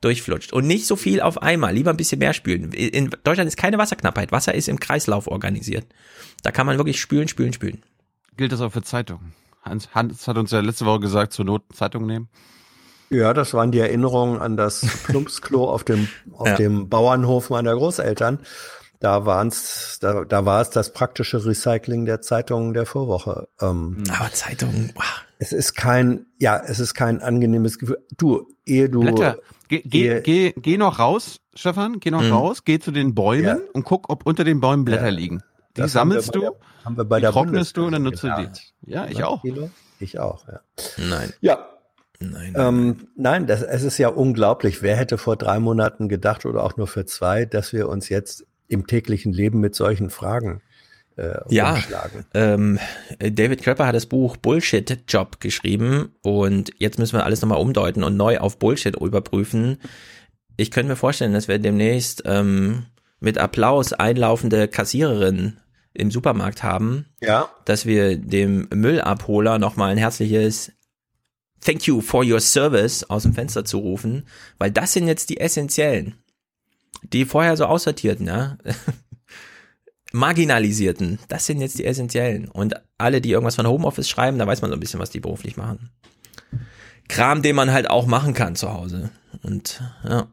durchflutscht. 0.00 0.52
Und 0.52 0.66
nicht 0.66 0.86
so 0.86 0.96
viel 0.96 1.20
auf 1.20 1.40
einmal, 1.42 1.74
lieber 1.74 1.90
ein 1.90 1.96
bisschen 1.96 2.18
mehr 2.18 2.32
spülen. 2.32 2.72
In 2.72 3.10
Deutschland 3.22 3.48
ist 3.48 3.56
keine 3.56 3.78
Wasserknappheit. 3.78 4.32
Wasser 4.32 4.54
ist 4.54 4.68
im 4.68 4.80
Kreislauf 4.80 5.26
organisiert. 5.28 5.86
Da 6.42 6.50
kann 6.50 6.66
man 6.66 6.78
wirklich 6.78 7.00
spülen, 7.00 7.28
spülen, 7.28 7.52
spülen. 7.52 7.82
Gilt 8.36 8.52
das 8.52 8.60
auch 8.60 8.72
für 8.72 8.82
Zeitungen? 8.82 9.34
Hans, 9.62 9.94
Hans 9.94 10.28
hat 10.28 10.36
uns 10.36 10.50
ja 10.50 10.60
letzte 10.60 10.86
Woche 10.86 11.00
gesagt, 11.00 11.32
zur 11.32 11.44
Not 11.44 11.62
Zeitung 11.72 12.06
nehmen. 12.06 12.28
Ja, 13.10 13.32
das 13.34 13.54
waren 13.54 13.70
die 13.72 13.78
Erinnerungen 13.78 14.40
an 14.40 14.56
das 14.56 14.80
Plumpsklo 15.04 15.64
auf 15.70 15.84
dem, 15.84 16.08
auf 16.32 16.48
Ja. 16.48 16.56
dem 16.56 16.88
Bauernhof 16.88 17.50
meiner 17.50 17.74
Großeltern. 17.74 18.40
Da 18.98 19.26
waren's, 19.26 19.98
da, 20.00 20.24
da 20.24 20.46
war 20.46 20.62
es 20.62 20.70
das 20.70 20.92
praktische 20.92 21.44
Recycling 21.44 22.06
der 22.06 22.22
Zeitungen 22.22 22.72
der 22.72 22.86
Vorwoche. 22.86 23.46
Ähm, 23.60 24.02
Aber 24.18 24.32
Zeitungen, 24.32 24.92
Es 25.38 25.52
ist 25.52 25.74
kein, 25.74 26.24
ja, 26.38 26.56
es 26.66 26.80
ist 26.80 26.94
kein 26.94 27.20
angenehmes 27.20 27.78
Gefühl. 27.78 27.98
Du, 28.16 28.48
ehe 28.64 28.88
du. 28.88 29.00
Blätter. 29.00 29.36
Geh, 29.68 29.82
geh, 29.84 30.20
geh, 30.22 30.52
geh 30.56 30.78
noch 30.78 30.98
raus, 30.98 31.40
Stefan, 31.54 32.00
geh 32.00 32.10
noch 32.10 32.22
Mhm. 32.22 32.32
raus, 32.32 32.64
geh 32.64 32.78
zu 32.78 32.90
den 32.90 33.14
Bäumen 33.14 33.44
Ja. 33.44 33.58
und 33.74 33.84
guck, 33.84 34.08
ob 34.08 34.24
unter 34.24 34.44
den 34.44 34.60
Bäumen 34.60 34.84
Blätter 34.86 35.04
Ja. 35.04 35.10
liegen. 35.10 35.42
Die 35.76 35.82
Das 35.82 35.94
haben 35.94 36.08
wir 36.10 36.22
sammelst 36.22 36.32
bei 36.32 36.38
du, 36.38 36.40
der- 36.40 36.52
haben 36.86 36.96
wir 36.96 37.04
bei 37.04 37.16
die 37.18 37.22
der 37.22 37.32
trocknest 37.32 37.76
du 37.76 37.84
und 37.86 37.92
dann 37.92 38.02
nutzt 38.02 38.22
du 38.22 38.28
Bundeswehr 38.28 38.52
die. 38.82 38.90
Ja, 38.92 39.06
ich 39.08 39.22
auch. 39.24 39.42
Ich 40.00 40.18
auch, 40.18 40.46
ja. 40.48 40.60
Nein. 40.96 41.32
Ja. 41.40 41.68
Nein. 42.20 42.54
Ähm, 42.56 43.08
nein, 43.16 43.46
das, 43.46 43.62
es 43.62 43.82
ist 43.82 43.98
ja 43.98 44.08
unglaublich. 44.08 44.82
Wer 44.82 44.96
hätte 44.96 45.18
vor 45.18 45.36
drei 45.36 45.58
Monaten 45.58 46.08
gedacht 46.08 46.46
oder 46.46 46.62
auch 46.64 46.76
nur 46.76 46.86
für 46.86 47.06
zwei, 47.06 47.44
dass 47.44 47.72
wir 47.72 47.88
uns 47.88 48.08
jetzt 48.08 48.46
im 48.68 48.86
täglichen 48.86 49.32
Leben 49.32 49.60
mit 49.60 49.74
solchen 49.74 50.10
Fragen 50.10 50.62
äh, 51.16 51.38
Ja, 51.48 51.78
ähm, 52.34 52.78
David 53.18 53.62
Crapper 53.62 53.86
hat 53.86 53.94
das 53.94 54.06
Buch 54.06 54.36
Bullshit 54.36 55.04
Job 55.08 55.40
geschrieben 55.40 56.14
und 56.22 56.70
jetzt 56.78 56.98
müssen 56.98 57.16
wir 57.16 57.24
alles 57.24 57.42
nochmal 57.42 57.60
umdeuten 57.60 58.02
und 58.02 58.16
neu 58.16 58.38
auf 58.38 58.58
Bullshit 58.58 58.96
überprüfen. 58.96 59.78
Ich 60.56 60.70
könnte 60.70 60.90
mir 60.90 60.96
vorstellen, 60.96 61.32
dass 61.32 61.48
wir 61.48 61.58
demnächst 61.58 62.22
ähm, 62.26 62.86
mit 63.20 63.38
Applaus 63.38 63.92
einlaufende 63.92 64.68
Kassiererinnen 64.68 65.60
im 65.92 66.10
Supermarkt 66.10 66.62
haben. 66.62 67.06
Ja. 67.20 67.48
Dass 67.64 67.86
wir 67.86 68.16
dem 68.16 68.68
Müllabholer 68.72 69.58
nochmal 69.58 69.90
ein 69.90 69.98
herzliches 69.98 70.72
Thank 71.60 71.86
you 71.86 72.00
for 72.00 72.24
your 72.24 72.40
service 72.40 73.02
aus 73.10 73.22
dem 73.24 73.32
Fenster 73.34 73.64
zu 73.64 73.78
rufen, 73.78 74.26
weil 74.58 74.70
das 74.70 74.92
sind 74.92 75.06
jetzt 75.08 75.30
die 75.30 75.38
essentiellen. 75.40 76.14
Die 77.12 77.24
vorher 77.24 77.56
so 77.56 77.66
aussortierten, 77.66 78.26
ja. 78.26 78.56
Marginalisierten, 80.12 81.18
das 81.28 81.46
sind 81.46 81.60
jetzt 81.60 81.78
die 81.78 81.84
essentiellen. 81.84 82.48
Und 82.48 82.74
alle, 82.98 83.20
die 83.20 83.30
irgendwas 83.30 83.56
von 83.56 83.66
Homeoffice 83.66 84.08
schreiben, 84.08 84.38
da 84.38 84.46
weiß 84.46 84.62
man 84.62 84.70
so 84.70 84.76
ein 84.76 84.80
bisschen, 84.80 85.00
was 85.00 85.10
die 85.10 85.20
beruflich 85.20 85.56
machen. 85.56 85.90
Kram, 87.08 87.42
den 87.42 87.56
man 87.56 87.72
halt 87.72 87.90
auch 87.90 88.06
machen 88.06 88.32
kann 88.34 88.56
zu 88.56 88.72
Hause. 88.72 89.10
Und 89.42 89.82
ja, 90.08 90.26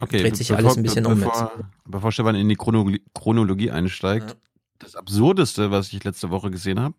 Okay, 0.00 0.18
dreht 0.22 0.36
sich 0.36 0.48
bevor- 0.48 0.64
alles 0.64 0.76
ein 0.76 0.82
bisschen 0.82 1.06
um 1.06 1.18
bevor, 1.20 1.52
jetzt. 1.56 1.66
Bevor 1.86 2.12
Stefan 2.12 2.34
in 2.34 2.48
die 2.48 2.56
Chronologie, 2.56 3.02
Chronologie 3.14 3.70
einsteigt, 3.70 4.36
das 4.78 4.96
Absurdeste, 4.96 5.70
was 5.70 5.92
ich 5.92 6.02
letzte 6.04 6.30
Woche 6.30 6.50
gesehen 6.50 6.80
habe, 6.80 6.94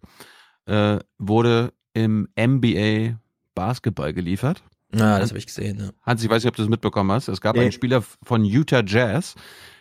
äh, 0.66 1.00
wurde 1.18 1.74
im 1.94 2.28
NBA 2.38 3.20
Basketball 3.56 4.14
geliefert. 4.14 4.62
Ja, 4.94 5.20
das 5.20 5.30
habe 5.30 5.40
ich 5.40 5.48
gesehen. 5.48 5.80
Ja. 5.80 5.90
Hans, 6.06 6.24
ich 6.24 6.30
weiß 6.30 6.44
nicht, 6.44 6.50
ob 6.50 6.56
du 6.56 6.62
das 6.62 6.70
mitbekommen 6.70 7.12
hast. 7.12 7.28
Es 7.28 7.42
gab 7.42 7.56
Nee. 7.56 7.64
einen 7.64 7.72
Spieler 7.72 8.04
von 8.24 8.46
Utah 8.46 8.84
Jazz, 8.86 9.34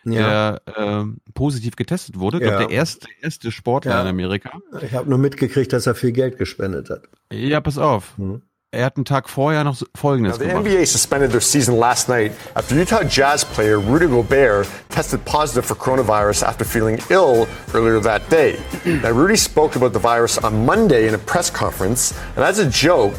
Ja. 0.04 0.58
der 0.62 0.62
ähm, 0.76 1.18
positiv 1.34 1.76
getestet 1.76 2.18
wurde. 2.18 2.38
Ich 2.38 2.44
Ja. 2.44 2.50
glaube, 2.56 2.66
der 2.68 2.76
erste, 2.76 3.06
erste 3.20 3.52
Sportler 3.52 3.92
Ja. 3.92 4.00
in 4.02 4.08
Amerika. 4.08 4.50
Ich 4.82 4.94
habe 4.94 5.08
nur 5.08 5.18
mitgekriegt, 5.18 5.72
dass 5.72 5.86
er 5.86 5.94
viel 5.94 6.12
Geld 6.12 6.38
gespendet 6.38 6.88
hat. 6.90 7.02
Ja, 7.32 7.60
pass 7.60 7.78
auf. 7.78 8.14
Er 8.72 8.86
hat 8.86 8.96
einen 8.96 9.04
Tag 9.04 9.28
vorher 9.30 9.62
noch 9.62 9.80
Folgendes 9.94 10.32
Now, 10.40 10.44
the 10.46 10.48
gemacht. 10.50 10.66
NBA 10.66 10.84
suspended 10.84 11.30
their 11.30 11.40
season 11.40 11.78
last 11.78 12.08
night 12.08 12.32
after 12.54 12.74
Utah 12.74 13.04
Jazz 13.08 13.44
player 13.44 13.76
Rudy 13.76 14.08
Gobert 14.08 14.66
tested 14.88 15.24
positive 15.26 15.62
for 15.64 15.76
coronavirus 15.76 16.42
after 16.42 16.64
feeling 16.64 16.98
ill 17.08 17.46
earlier 17.72 18.00
that 18.02 18.22
day. 18.32 18.56
Now, 18.84 19.10
Rudy 19.12 19.36
spoke 19.36 19.76
about 19.76 19.92
the 19.92 20.00
virus 20.00 20.38
on 20.42 20.64
Monday 20.66 21.06
in 21.06 21.14
a 21.14 21.18
press 21.18 21.52
conference, 21.52 22.14
and 22.34 22.44
as 22.44 22.58
a 22.58 22.68
joke, 22.68 23.14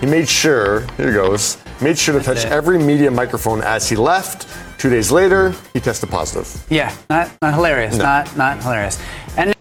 he 0.00 0.06
made 0.06 0.28
sure, 0.28 0.80
here 0.96 1.08
he 1.08 1.12
goes, 1.12 1.58
made 1.80 1.98
sure 1.98 2.18
to 2.18 2.24
touch 2.24 2.44
every 2.46 2.78
media 2.78 3.10
microphone 3.10 3.62
as 3.62 3.88
he 3.88 3.96
left. 3.96 4.46
Two 4.78 4.88
days 4.90 5.10
later, 5.12 5.54
he 5.74 5.80
tested 5.80 6.10
positive. 6.10 6.48
Yeah, 6.70 6.90
not 7.10 7.28
not 7.42 7.54
hilarious. 7.54 7.96
No. 7.96 8.04
Not 8.04 8.36
not 8.36 8.62
hilarious. 8.62 8.98
And 9.36 9.54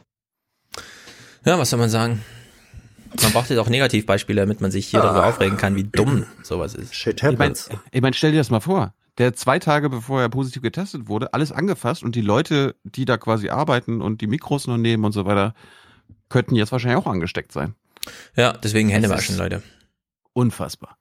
Ja, 1.45 1.57
was 1.57 1.69
soll 1.69 1.79
man 1.79 1.89
sagen? 1.89 2.21
Man 3.21 3.31
braucht 3.31 3.49
jetzt 3.49 3.59
auch 3.59 3.69
Negativbeispiele, 3.69 4.41
damit 4.41 4.61
man 4.61 4.71
sich 4.71 4.87
hier 4.87 5.01
darüber 5.01 5.25
aufregen 5.25 5.57
kann, 5.57 5.75
wie 5.75 5.83
dumm 5.83 6.25
sowas 6.43 6.75
ist. 6.75 6.93
Shit 6.93 7.23
Ich 7.23 7.37
meine, 7.37 7.55
ich 7.91 8.01
mein, 8.01 8.13
stell 8.13 8.31
dir 8.31 8.37
das 8.37 8.49
mal 8.49 8.59
vor. 8.59 8.93
Der 9.17 9.33
zwei 9.33 9.59
Tage 9.59 9.89
bevor 9.89 10.21
er 10.21 10.29
positiv 10.29 10.61
getestet 10.61 11.07
wurde, 11.07 11.33
alles 11.33 11.51
angefasst 11.51 12.03
und 12.03 12.15
die 12.15 12.21
Leute, 12.21 12.75
die 12.83 13.05
da 13.05 13.17
quasi 13.17 13.49
arbeiten 13.49 14.01
und 14.01 14.21
die 14.21 14.27
Mikros 14.27 14.67
noch 14.67 14.77
nehmen 14.77 15.03
und 15.03 15.11
so 15.11 15.25
weiter, 15.25 15.53
könnten 16.29 16.55
jetzt 16.55 16.71
wahrscheinlich 16.71 17.03
auch 17.03 17.07
angesteckt 17.07 17.51
sein. 17.51 17.73
Ja, 18.35 18.53
deswegen 18.53 18.87
Hände 18.89 19.09
waschen, 19.09 19.37
Leute. 19.37 19.61
Unfassbar. 20.39 20.97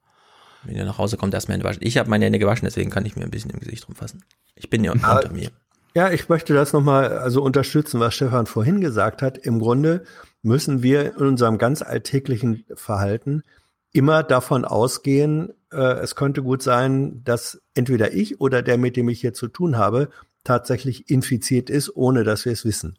Wenn 0.63 0.75
ihr 0.75 0.85
nach 0.85 0.97
Hause 0.97 1.17
kommt, 1.17 1.33
erstmal 1.33 1.55
Hände 1.55 1.67
waschen. 1.67 1.83
Ich 1.83 1.97
habe 1.97 2.09
meine 2.09 2.25
Hände 2.25 2.39
gewaschen, 2.39 2.65
deswegen 2.65 2.89
kann 2.89 3.05
ich 3.05 3.15
mir 3.15 3.23
ein 3.23 3.31
bisschen 3.31 3.51
im 3.51 3.59
Gesicht 3.59 3.87
rumfassen. 3.87 4.25
Ich 4.55 4.69
bin 4.69 4.83
ja 4.83 4.91
unter 4.91 5.31
mir. 5.31 5.51
Ja, 5.95 6.11
ich 6.11 6.29
möchte 6.29 6.53
das 6.53 6.73
nochmal 6.73 7.17
also 7.17 7.41
unterstützen, 7.41 7.99
was 7.99 8.13
Stefan 8.13 8.45
vorhin 8.45 8.81
gesagt 8.81 9.21
hat. 9.21 9.37
Im 9.37 9.59
Grunde 9.59 10.03
müssen 10.41 10.83
wir 10.83 11.15
in 11.15 11.27
unserem 11.27 11.57
ganz 11.57 11.81
alltäglichen 11.81 12.65
Verhalten 12.75 13.43
immer 13.91 14.21
davon 14.23 14.65
ausgehen, 14.65 15.53
äh, 15.71 15.99
es 15.99 16.15
könnte 16.15 16.43
gut 16.43 16.61
sein, 16.61 17.23
dass 17.23 17.61
entweder 17.73 18.13
ich 18.13 18.39
oder 18.39 18.61
der, 18.61 18.77
mit 18.77 18.95
dem 18.97 19.09
ich 19.09 19.21
hier 19.21 19.33
zu 19.33 19.47
tun 19.47 19.77
habe, 19.77 20.09
tatsächlich 20.43 21.09
infiziert 21.09 21.69
ist, 21.69 21.95
ohne 21.95 22.23
dass 22.23 22.45
wir 22.45 22.51
es 22.51 22.65
wissen. 22.65 22.97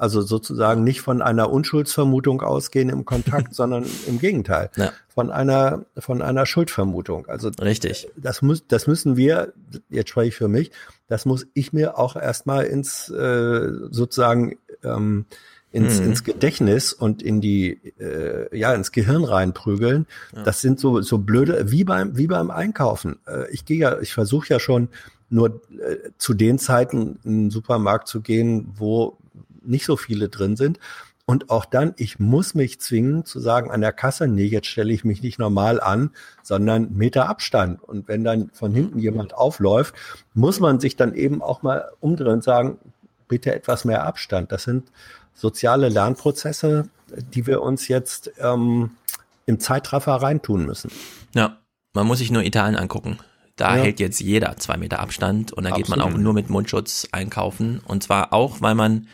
Also 0.00 0.22
sozusagen 0.22 0.82
nicht 0.82 1.02
von 1.02 1.20
einer 1.20 1.50
Unschuldsvermutung 1.50 2.40
ausgehen 2.40 2.88
im 2.88 3.04
Kontakt, 3.04 3.54
sondern 3.54 3.84
im 4.06 4.18
Gegenteil. 4.18 4.70
Ja. 4.76 4.92
Von 5.08 5.30
einer, 5.30 5.84
von 5.98 6.22
einer 6.22 6.46
Schuldvermutung. 6.46 7.26
Also 7.26 7.50
Richtig. 7.60 8.08
das 8.16 8.40
muss, 8.40 8.66
das 8.66 8.86
müssen 8.86 9.18
wir, 9.18 9.52
jetzt 9.90 10.08
spreche 10.08 10.28
ich 10.28 10.36
für 10.36 10.48
mich, 10.48 10.70
das 11.08 11.26
muss 11.26 11.46
ich 11.52 11.74
mir 11.74 11.98
auch 11.98 12.16
erstmal 12.16 12.64
ins 12.64 13.10
äh, 13.10 13.68
sozusagen 13.90 14.56
ähm, 14.82 15.26
ins, 15.72 16.00
Mhm. 16.00 16.06
ins 16.06 16.24
Gedächtnis 16.24 16.92
und 16.94 17.22
in 17.22 17.42
die 17.42 17.78
äh, 18.00 18.56
ja 18.56 18.72
ins 18.74 18.92
Gehirn 18.92 19.24
reinprügeln. 19.24 20.06
Das 20.44 20.62
sind 20.62 20.80
so 20.80 21.02
so 21.02 21.18
blöde 21.18 21.70
wie 21.70 21.84
beim 21.84 22.16
wie 22.16 22.26
beim 22.26 22.50
Einkaufen. 22.50 23.18
Äh, 23.26 23.50
ich 23.52 23.66
gehe 23.66 23.78
ja, 23.78 24.00
ich 24.00 24.12
versuche 24.14 24.48
ja 24.48 24.58
schon 24.58 24.88
nur 25.28 25.60
äh, 25.70 26.10
zu 26.18 26.34
den 26.34 26.58
Zeiten 26.58 27.18
in 27.22 27.42
den 27.44 27.50
Supermarkt 27.50 28.08
zu 28.08 28.20
gehen, 28.20 28.72
wo 28.76 29.16
nicht 29.64 29.84
so 29.86 29.96
viele 29.96 30.28
drin 30.28 30.56
sind. 30.56 30.78
Und 31.26 31.48
auch 31.48 31.64
dann, 31.64 31.94
ich 31.96 32.18
muss 32.18 32.54
mich 32.54 32.80
zwingen 32.80 33.24
zu 33.24 33.38
sagen 33.38 33.70
an 33.70 33.80
der 33.82 33.92
Kasse, 33.92 34.26
nee, 34.26 34.46
jetzt 34.46 34.66
stelle 34.66 34.92
ich 34.92 35.04
mich 35.04 35.22
nicht 35.22 35.38
normal 35.38 35.80
an, 35.80 36.10
sondern 36.42 36.92
Meter 36.96 37.28
Abstand. 37.28 37.80
Und 37.84 38.08
wenn 38.08 38.24
dann 38.24 38.50
von 38.52 38.74
hinten 38.74 38.98
jemand 38.98 39.34
aufläuft, 39.34 39.94
muss 40.34 40.58
man 40.58 40.80
sich 40.80 40.96
dann 40.96 41.14
eben 41.14 41.40
auch 41.40 41.62
mal 41.62 41.90
umdrehen 42.00 42.32
und 42.32 42.42
sagen, 42.44 42.78
bitte 43.28 43.54
etwas 43.54 43.84
mehr 43.84 44.04
Abstand. 44.04 44.50
Das 44.50 44.64
sind 44.64 44.90
soziale 45.34 45.88
Lernprozesse, 45.88 46.88
die 47.32 47.46
wir 47.46 47.62
uns 47.62 47.86
jetzt 47.86 48.32
ähm, 48.38 48.90
im 49.46 49.60
Zeitraffer 49.60 50.14
reintun 50.14 50.66
müssen. 50.66 50.90
Ja, 51.34 51.58
man 51.92 52.08
muss 52.08 52.18
sich 52.18 52.32
nur 52.32 52.42
Italien 52.42 52.76
angucken. 52.76 53.18
Da 53.54 53.76
Ja. 53.76 53.82
hält 53.84 54.00
jetzt 54.00 54.20
jeder 54.20 54.56
zwei 54.56 54.76
Meter 54.76 54.98
Abstand 54.98 55.52
und 55.52 55.62
da 55.62 55.70
geht 55.70 55.88
man 55.88 56.00
Absolut. 56.00 56.18
auch 56.18 56.22
nur 56.22 56.32
mit 56.34 56.50
Mundschutz 56.50 57.06
einkaufen. 57.12 57.80
Und 57.86 58.02
zwar 58.02 58.32
auch, 58.32 58.60
weil 58.60 58.74
man 58.74 59.06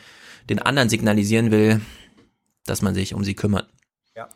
den 0.49 0.61
anderen 0.61 0.89
signalisieren 0.89 1.51
will, 1.51 1.81
dass 2.65 2.83
man 2.83 2.95
sich 2.95 3.15
um 3.15 3.25
sie 3.25 3.35
kümmert. 3.35 3.69
Ja. 4.15 4.29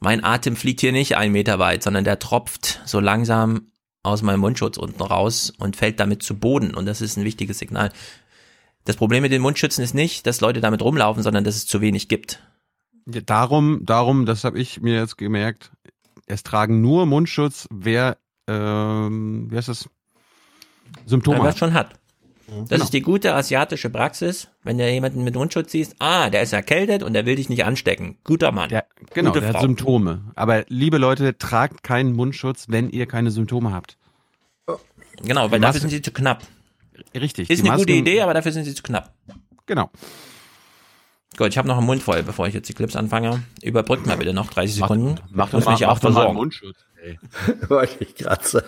Mein 0.00 0.22
Atem 0.24 0.56
fliegt 0.56 0.80
hier 0.80 0.92
nicht 0.92 1.16
einen 1.16 1.32
Meter 1.32 1.58
weit, 1.58 1.82
sondern 1.82 2.04
der 2.04 2.18
tropft 2.18 2.80
so 2.84 3.00
langsam 3.00 3.72
aus 4.02 4.22
meinem 4.22 4.40
Mundschutz 4.40 4.76
unten 4.76 5.02
raus 5.02 5.52
und 5.58 5.76
fällt 5.76 6.00
damit 6.00 6.22
zu 6.22 6.38
Boden. 6.38 6.74
Und 6.74 6.86
das 6.86 7.00
ist 7.00 7.16
ein 7.16 7.24
wichtiges 7.24 7.58
Signal. 7.58 7.92
Das 8.84 8.96
Problem 8.96 9.22
mit 9.22 9.32
den 9.32 9.42
Mundschützen 9.42 9.84
ist 9.84 9.94
nicht, 9.94 10.26
dass 10.26 10.40
Leute 10.40 10.60
damit 10.60 10.82
rumlaufen, 10.82 11.22
sondern 11.22 11.44
dass 11.44 11.56
es 11.56 11.66
zu 11.66 11.80
wenig 11.80 12.08
gibt. 12.08 12.42
Ja, 13.06 13.20
darum, 13.20 13.80
darum, 13.84 14.24
das 14.24 14.44
habe 14.44 14.58
ich 14.58 14.80
mir 14.80 14.94
jetzt 14.94 15.18
gemerkt, 15.18 15.72
es 16.26 16.42
tragen 16.42 16.80
nur 16.80 17.06
Mundschutz, 17.06 17.66
wer, 17.70 18.18
ähm, 18.46 19.50
wie 19.50 19.56
heißt 19.56 19.68
das, 19.68 19.88
Symptome 21.06 21.42
wer 21.42 21.56
schon 21.56 21.74
hat. 21.74 21.98
Das 22.48 22.68
Genau. 22.70 22.84
ist 22.84 22.92
die 22.94 23.02
gute 23.02 23.34
asiatische 23.34 23.90
Praxis, 23.90 24.48
wenn 24.62 24.78
du 24.78 24.90
jemanden 24.90 25.22
mit 25.22 25.34
Mundschutz 25.34 25.70
siehst, 25.72 25.96
ah, 25.98 26.30
der 26.30 26.42
ist 26.42 26.54
erkältet 26.54 27.02
und 27.02 27.12
der 27.12 27.26
will 27.26 27.36
dich 27.36 27.50
nicht 27.50 27.64
anstecken. 27.64 28.16
Guter 28.24 28.52
Mann. 28.52 28.70
Ja, 28.70 28.84
genau, 29.12 29.30
Gute 29.30 29.40
der 29.40 29.48
hat 29.50 29.56
Frau. 29.56 29.62
Symptome. 29.62 30.22
Aber 30.34 30.64
liebe 30.68 30.96
Leute, 30.96 31.36
tragt 31.36 31.82
keinen 31.82 32.14
Mundschutz, 32.14 32.66
wenn 32.68 32.88
ihr 32.88 33.06
keine 33.06 33.30
Symptome 33.30 33.72
habt. 33.72 33.98
Genau, 35.22 35.50
weil 35.50 35.58
Die 35.58 35.62
dafür 35.62 35.80
sind 35.80 35.90
sie 35.90 36.00
zu 36.00 36.10
knapp. 36.12 36.42
Richtig. 37.14 37.50
Ist 37.50 37.60
eine 37.60 37.70
gute 37.70 37.78
Masken- 37.92 37.94
Idee, 37.98 38.20
aber 38.22 38.32
dafür 38.34 38.52
sind 38.52 38.64
sie 38.64 38.74
zu 38.74 38.82
knapp. 38.82 39.12
Genau. 39.66 39.90
Gut, 41.36 41.48
ich 41.48 41.58
habe 41.58 41.68
noch 41.68 41.76
einen 41.76 41.86
Mund 41.86 42.02
voll, 42.02 42.22
bevor 42.22 42.46
ich 42.48 42.54
jetzt 42.54 42.68
die 42.68 42.72
Clips 42.74 42.96
anfange. 42.96 43.42
Überbrückt 43.62 44.06
mal 44.06 44.16
bitte 44.16 44.32
noch 44.32 44.48
30 44.50 44.76
Sekunden. 44.76 45.20
Mach 45.30 45.52
mal, 45.52 45.58
mich 45.58 45.80
ja 45.80 45.88
mach 45.88 45.96
auch 45.96 45.98
doch 46.00 46.10
mal 46.10 46.26
einen 46.26 46.36
versorgen. 46.36 46.36
Mundschutz. 46.36 46.76
Ey. 47.02 47.18
Wollte 47.68 48.04
ich 48.04 48.14
gerade 48.14 48.44
sagen. 48.44 48.66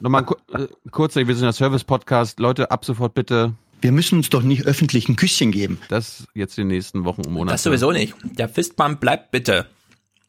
Nochmal 0.00 0.22
ein 0.22 0.26
ku- 0.26 0.34
äh, 0.54 0.66
kurzer, 0.90 1.26
wir 1.26 1.34
sind 1.34 1.44
der 1.44 1.52
Service-Podcast. 1.52 2.38
Leute, 2.40 2.70
ab 2.70 2.84
sofort 2.84 3.14
bitte. 3.14 3.54
Wir 3.80 3.92
müssen 3.92 4.18
uns 4.18 4.30
doch 4.30 4.42
nicht 4.42 4.64
öffentlich 4.66 5.08
ein 5.08 5.16
Küsschen 5.16 5.50
geben. 5.50 5.80
Das 5.88 6.24
jetzt 6.34 6.56
in 6.58 6.68
den 6.68 6.76
nächsten 6.76 7.04
Wochen 7.04 7.22
und 7.22 7.32
Monaten. 7.32 7.54
Das 7.54 7.62
sowieso 7.64 7.90
nicht. 7.92 8.14
Der 8.24 8.48
Fistbump 8.48 9.00
bleibt 9.00 9.30
bitte. 9.32 9.66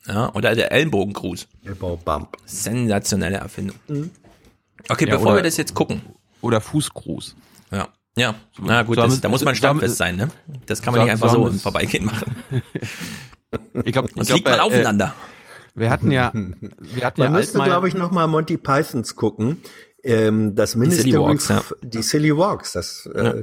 Ja, 0.08 0.34
oder 0.34 0.56
der 0.56 0.72
Ellenbogengruß. 0.72 1.48
Ellenbogenbump. 1.64 2.36
Sensationelle 2.46 3.38
Erfindung. 3.38 3.78
Mhm. 3.88 4.10
Okay, 4.90 5.06
Ja, 5.08 5.12
bevor 5.16 5.28
oder- 5.28 5.36
wir 5.38 5.44
das 5.44 5.58
jetzt 5.58 5.74
gucken. 5.76 6.02
Oder 6.42 6.60
Fußgruß. 6.62 7.36
Ja. 7.72 7.88
Ja, 8.16 8.36
na 8.62 8.84
gut, 8.84 8.96
so 8.98 9.02
das, 9.04 9.22
da 9.22 9.30
muss 9.30 9.44
man 9.44 9.56
so 9.56 9.58
standfest 9.60 9.98
sein, 9.98 10.16
ne? 10.18 10.30
Das 10.68 10.82
kann 10.84 10.94
man 10.94 11.00
so- 11.02 11.04
nicht 11.06 11.12
einfach 11.14 11.32
so 11.32 11.48
im 11.48 11.60
Vorbeigehen 11.60 12.06
machen. 12.06 12.36
Ich 13.86 13.92
glaube, 13.94 14.10
Sonst 14.16 14.34
liegt 14.34 14.48
man 14.50 14.60
aufeinander. 14.60 15.14
Wir 15.76 15.90
hatten 15.90 16.12
ja, 16.12 16.32
wir 16.34 17.06
hatten 17.06 17.22
Man 17.22 17.32
ja 17.34 17.38
müsste, 17.38 17.60
glaube 17.60 17.88
ich, 17.88 17.94
nochmal 17.94 18.28
Monty 18.28 18.58
Pythons 18.58 19.16
gucken. 19.16 19.62
Ähm, 20.04 20.56
das 20.56 20.76
Ministry 20.76 21.12
Silly 21.12 21.24
Walks, 21.24 21.48
ja. 21.48 21.64
die 21.82 22.02
Silly 22.02 22.36
Walks, 22.38 22.74
das 22.74 23.10
äh, 23.14 23.24
Ja. 23.24 23.34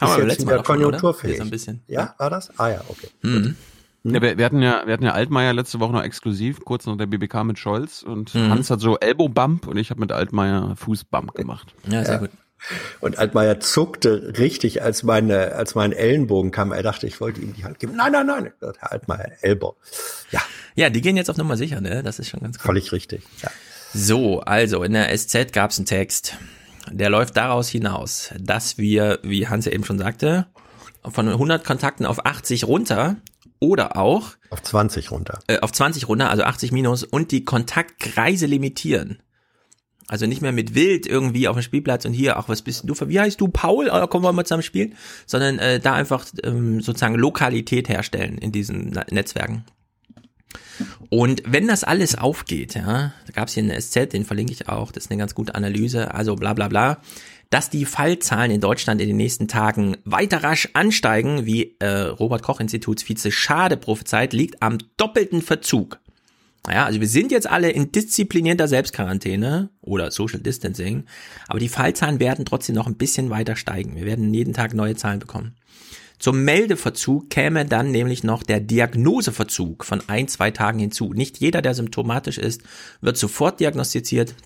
Haben 0.00 0.22
ist 0.22 0.38
jetzt 0.38 0.46
wieder 0.46 0.62
konjunkturfähig. 0.62 1.40
Ein 1.40 1.50
bisschen. 1.50 1.82
Ja, 1.86 2.14
war 2.18 2.28
das? 2.30 2.50
Ah 2.58 2.70
ja, 2.70 2.80
okay. 2.88 3.08
Mhm. 3.22 3.56
Ja, 4.04 4.20
wir, 4.20 4.36
wir 4.36 4.44
hatten 4.44 4.60
ja, 4.62 4.82
wir 4.84 4.94
hatten 4.94 5.04
ja 5.04 5.12
Altmaier 5.12 5.52
letzte 5.52 5.78
Woche 5.78 5.92
noch 5.92 6.02
exklusiv, 6.02 6.64
kurz 6.64 6.86
nach 6.86 6.96
der 6.96 7.06
BBK 7.06 7.44
mit 7.44 7.58
Scholz 7.58 8.02
und 8.02 8.34
Mhm. 8.34 8.50
Hans 8.50 8.70
hat 8.70 8.80
so 8.80 8.98
Elbow 8.98 9.28
Bump 9.28 9.68
und 9.68 9.76
ich 9.76 9.90
habe 9.90 10.00
mit 10.00 10.10
Altmaier 10.10 10.74
Fußbump 10.76 11.34
gemacht. 11.34 11.72
Ja, 11.88 12.04
sehr 12.04 12.18
gut. 12.18 12.30
Und 13.00 13.18
Altmaier 13.18 13.60
zuckte 13.60 14.34
richtig, 14.38 14.82
als 14.82 15.02
meine, 15.02 15.52
als 15.54 15.74
mein 15.74 15.92
Ellenbogen 15.92 16.50
kam. 16.52 16.72
Er 16.72 16.82
dachte, 16.82 17.06
ich 17.06 17.20
wollte 17.20 17.40
ihm 17.40 17.54
die 17.54 17.64
Hand 17.64 17.78
geben. 17.80 17.94
Nein, 17.96 18.12
nein, 18.12 18.26
nein. 18.26 18.52
Herr 18.60 18.92
Altmaier, 18.92 19.32
Elbow. 19.40 19.76
Ja, 20.30 20.40
Ja, 20.74 20.90
die 20.90 21.00
gehen 21.00 21.16
jetzt 21.16 21.30
auf 21.30 21.36
Nummer 21.36 21.56
sicher, 21.56 21.80
ne? 21.80 22.02
Das 22.02 22.18
ist 22.18 22.28
schon 22.28 22.40
ganz 22.40 22.56
cool. 22.58 22.62
völlig 22.66 22.92
richtig. 22.92 23.22
Ja. 23.42 23.50
So, 23.94 24.40
also 24.40 24.82
in 24.82 24.92
der 24.92 25.16
SZ 25.16 25.52
gab 25.52 25.70
es 25.70 25.78
einen 25.78 25.86
Text, 25.86 26.36
der 26.90 27.10
läuft 27.10 27.36
daraus 27.36 27.68
hinaus, 27.68 28.30
dass 28.38 28.78
wir, 28.78 29.18
wie 29.22 29.48
Hans 29.48 29.66
ja 29.66 29.72
eben 29.72 29.84
schon 29.84 29.98
sagte, 29.98 30.46
von 31.04 31.28
100 31.28 31.64
Kontakten 31.64 32.06
auf 32.06 32.24
80 32.24 32.64
runter 32.64 33.16
oder 33.58 33.96
auch 33.96 34.30
Auf 34.50 34.62
20 34.62 35.10
runter. 35.10 35.40
äh, 35.46 35.58
auf 35.60 35.72
20 35.72 36.08
runter, 36.08 36.30
also 36.30 36.42
80 36.44 36.72
minus 36.72 37.04
und 37.04 37.30
die 37.32 37.44
Kontaktkreise 37.44 38.46
limitieren. 38.46 39.18
Also 40.08 40.26
nicht 40.26 40.42
mehr 40.42 40.52
mit 40.52 40.74
wild 40.74 41.06
irgendwie 41.06 41.48
auf 41.48 41.56
dem 41.56 41.62
Spielplatz 41.62 42.04
und 42.04 42.12
hier, 42.12 42.36
ach, 42.36 42.48
was 42.48 42.62
bist 42.62 42.82
du 42.84 42.94
für, 42.94 43.08
wie 43.08 43.20
heißt 43.20 43.40
du, 43.40 43.48
Paul? 43.48 43.88
Ah, 43.90 44.06
kommen 44.06 44.24
wir 44.24 44.32
mal 44.32 44.44
zusammen 44.44 44.62
spielen, 44.62 44.94
sondern 45.26 45.58
äh, 45.58 45.80
da 45.80 45.94
einfach 45.94 46.26
ähm, 46.42 46.80
sozusagen 46.80 47.14
Lokalität 47.14 47.88
herstellen 47.88 48.38
in 48.38 48.52
diesen 48.52 48.98
Netzwerken. 49.10 49.64
Und 51.08 51.42
wenn 51.46 51.68
das 51.68 51.84
alles 51.84 52.16
aufgeht, 52.16 52.74
ja, 52.74 53.12
da 53.26 53.32
gab 53.32 53.48
es 53.48 53.54
hier 53.54 53.62
eine 53.62 53.80
SZ, 53.80 54.12
den 54.12 54.24
verlinke 54.24 54.52
ich 54.52 54.68
auch, 54.68 54.92
das 54.92 55.04
ist 55.04 55.10
eine 55.10 55.18
ganz 55.18 55.34
gute 55.34 55.54
Analyse, 55.54 56.14
also 56.14 56.36
bla 56.36 56.54
bla 56.54 56.68
bla, 56.68 56.98
dass 57.50 57.68
die 57.68 57.84
Fallzahlen 57.84 58.50
in 58.50 58.62
Deutschland 58.62 59.00
in 59.00 59.08
den 59.08 59.18
nächsten 59.18 59.46
Tagen 59.46 59.98
weiter 60.04 60.42
rasch 60.42 60.70
ansteigen, 60.72 61.44
wie 61.44 61.76
äh, 61.80 61.86
Robert 61.86 62.42
Koch 62.42 62.60
Institutsvize 62.60 63.30
Schade 63.30 63.76
prophezeit, 63.76 64.32
liegt 64.32 64.62
am 64.62 64.78
doppelten 64.96 65.42
Verzug. 65.42 66.00
Naja, 66.66 66.86
also 66.86 67.00
wir 67.00 67.08
sind 67.08 67.32
jetzt 67.32 67.50
alle 67.50 67.70
in 67.70 67.92
disziplinierter 67.92 68.68
Selbstquarantäne 68.68 69.70
oder 69.80 70.10
Social 70.12 70.40
Distancing, 70.40 71.04
aber 71.48 71.58
die 71.58 71.68
Fallzahlen 71.68 72.20
werden 72.20 72.44
trotzdem 72.44 72.76
noch 72.76 72.86
ein 72.86 72.96
bisschen 72.96 73.30
weiter 73.30 73.56
steigen. 73.56 73.96
Wir 73.96 74.04
werden 74.04 74.32
jeden 74.32 74.54
Tag 74.54 74.72
neue 74.72 74.94
Zahlen 74.94 75.18
bekommen. 75.18 75.56
Zum 76.22 76.44
Meldeverzug 76.44 77.30
käme 77.30 77.66
dann 77.66 77.90
nämlich 77.90 78.22
noch 78.22 78.44
der 78.44 78.60
Diagnoseverzug 78.60 79.84
von 79.84 80.08
ein, 80.08 80.28
zwei 80.28 80.52
Tagen 80.52 80.78
hinzu. 80.78 81.12
Nicht 81.12 81.40
jeder, 81.40 81.62
der 81.62 81.74
symptomatisch 81.74 82.38
ist, 82.38 82.62
wird 83.00 83.16
sofort 83.16 83.58
diagnostiziert. 83.58 84.36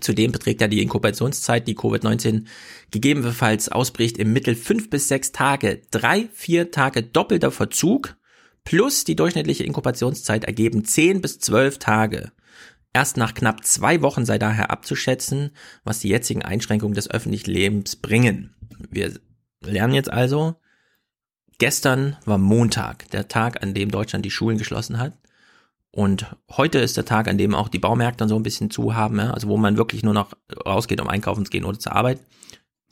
Zudem 0.00 0.30
beträgt 0.30 0.60
ja 0.60 0.68
die 0.68 0.80
Inkubationszeit, 0.80 1.66
die 1.66 1.74
Covid-19 1.74 2.44
gegebenenfalls 2.92 3.70
ausbricht, 3.70 4.18
im 4.18 4.32
Mittel 4.32 4.54
fünf 4.54 4.88
bis 4.88 5.08
sechs 5.08 5.32
Tage. 5.32 5.82
Drei, 5.90 6.28
vier 6.32 6.70
Tage 6.70 7.02
doppelter 7.02 7.50
Verzug 7.50 8.16
plus 8.62 9.02
die 9.02 9.16
durchschnittliche 9.16 9.64
Inkubationszeit 9.64 10.44
ergeben 10.44 10.84
zehn 10.84 11.20
bis 11.20 11.40
zwölf 11.40 11.78
Tage. 11.78 12.30
Erst 12.92 13.16
nach 13.16 13.34
knapp 13.34 13.66
zwei 13.66 14.00
Wochen 14.00 14.24
sei 14.24 14.38
daher 14.38 14.70
abzuschätzen, 14.70 15.50
was 15.82 15.98
die 15.98 16.08
jetzigen 16.08 16.42
Einschränkungen 16.42 16.94
des 16.94 17.10
öffentlichen 17.10 17.50
Lebens 17.50 17.96
bringen. 17.96 18.54
Wir 18.90 19.18
lernen 19.60 19.94
jetzt 19.94 20.12
also, 20.12 20.59
gestern 21.60 22.16
war 22.24 22.38
Montag, 22.38 23.08
der 23.10 23.28
Tag, 23.28 23.62
an 23.62 23.74
dem 23.74 23.92
Deutschland 23.92 24.24
die 24.24 24.30
Schulen 24.30 24.58
geschlossen 24.58 24.98
hat. 24.98 25.12
Und 25.92 26.26
heute 26.50 26.78
ist 26.78 26.96
der 26.96 27.04
Tag, 27.04 27.28
an 27.28 27.38
dem 27.38 27.54
auch 27.54 27.68
die 27.68 27.78
Baumärkte 27.78 28.26
so 28.28 28.36
ein 28.36 28.42
bisschen 28.42 28.70
zu 28.70 28.94
haben, 28.94 29.18
ja? 29.18 29.32
also 29.32 29.48
wo 29.48 29.56
man 29.56 29.76
wirklich 29.76 30.02
nur 30.02 30.14
noch 30.14 30.32
rausgeht, 30.66 31.00
um 31.00 31.08
einkaufen 31.08 31.44
zu 31.44 31.50
gehen 31.50 31.64
oder 31.64 31.78
zur 31.78 31.94
Arbeit, 31.94 32.20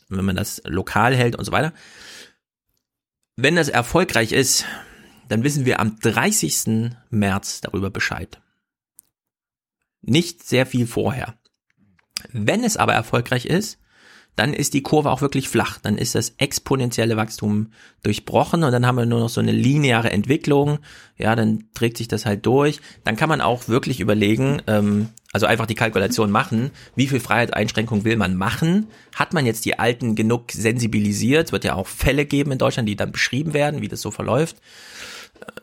wenn 0.09 0.25
man 0.25 0.37
das 0.37 0.62
lokal 0.64 1.16
hält 1.16 1.37
und 1.37 1.45
so 1.45 1.53
weiter. 1.53 1.73
Wenn 3.37 3.57
das 3.57 3.69
erfolgreich 3.69 4.33
ist, 4.33 4.64
dann 5.29 5.45
wissen 5.45 5.64
wir 5.64 5.81
am 5.81 5.99
30. 6.01 6.91
März 7.11 7.61
darüber 7.61 7.91
Bescheid. 7.91 8.41
Nicht 10.03 10.43
sehr 10.43 10.66
viel 10.66 10.87
vorher. 10.87 11.39
Wenn 12.33 12.64
es 12.64 12.77
aber 12.77 12.95
erfolgreich 12.95 13.47
ist, 13.47 13.79
dann 14.39 14.55
ist 14.55 14.74
die 14.74 14.82
Kurve 14.82 15.11
auch 15.11 15.20
wirklich 15.20 15.49
flach. 15.49 15.78
Dann 15.82 15.99
ist 15.99 16.14
das 16.14 16.34
exponentielle 16.39 17.16
Wachstum 17.16 17.72
durchbrochen 18.03 18.62
und 18.62 18.72
dann 18.72 18.86
haben 18.86 18.97
wir 18.97 19.07
nur 19.07 19.20
noch 19.20 19.28
so 19.28 19.41
eine 19.41 19.53
lineare 19.53 20.11
Entwicklung. 20.11 20.78
Ja, 21.16 21.34
dann 21.34 21.64
trägt 21.74 21.99
sich 21.99 22.09
das 22.09 22.24
halt 22.24 22.47
durch. 22.47 22.80
Dann 23.05 23.16
kann 23.16 23.28
man 23.28 23.41
auch 23.41 23.68
wirklich 23.68 24.01
überlegen, 24.01 24.62
ähm, 24.66 25.09
also 25.32 25.47
einfach 25.47 25.66
die 25.66 25.74
Kalkulation 25.74 26.30
machen, 26.30 26.70
wie 26.95 27.09
viel 27.09 27.20
Freiheitseinschränkung 27.20 28.05
will 28.05 28.16
man 28.16 28.36
machen? 28.36 28.86
Hat 29.14 29.32
man 29.32 29.45
jetzt 29.45 29.64
die 29.64 29.78
Alten 29.78 30.14
genug 30.14 30.53
sensibilisiert? 30.53 31.47
Es 31.47 31.53
wird 31.53 31.64
ja 31.64 31.74
auch 31.74 31.86
Fälle 31.86 32.24
geben 32.24 32.53
in 32.53 32.59
Deutschland, 32.59 32.89
die 32.89 32.97
dann 32.97 33.12
beschrieben 33.12 33.53
werden, 33.53 33.82
wie 33.82 33.89
das 33.89 34.01
so 34.01 34.11
verläuft 34.11 34.57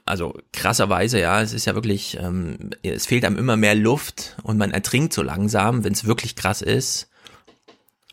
also 0.05 0.37
krasserweise, 0.53 1.19
ja, 1.19 1.41
es 1.41 1.53
ist 1.53 1.65
ja 1.65 1.75
wirklich, 1.75 2.17
ähm, 2.19 2.71
es 2.83 3.05
fehlt 3.05 3.25
einem 3.25 3.37
immer 3.37 3.57
mehr 3.57 3.75
Luft 3.75 4.35
und 4.43 4.57
man 4.57 4.71
ertrinkt 4.71 5.13
so 5.13 5.21
langsam, 5.21 5.83
wenn 5.83 5.93
es 5.93 6.05
wirklich 6.05 6.35
krass 6.35 6.61
ist. 6.61 7.09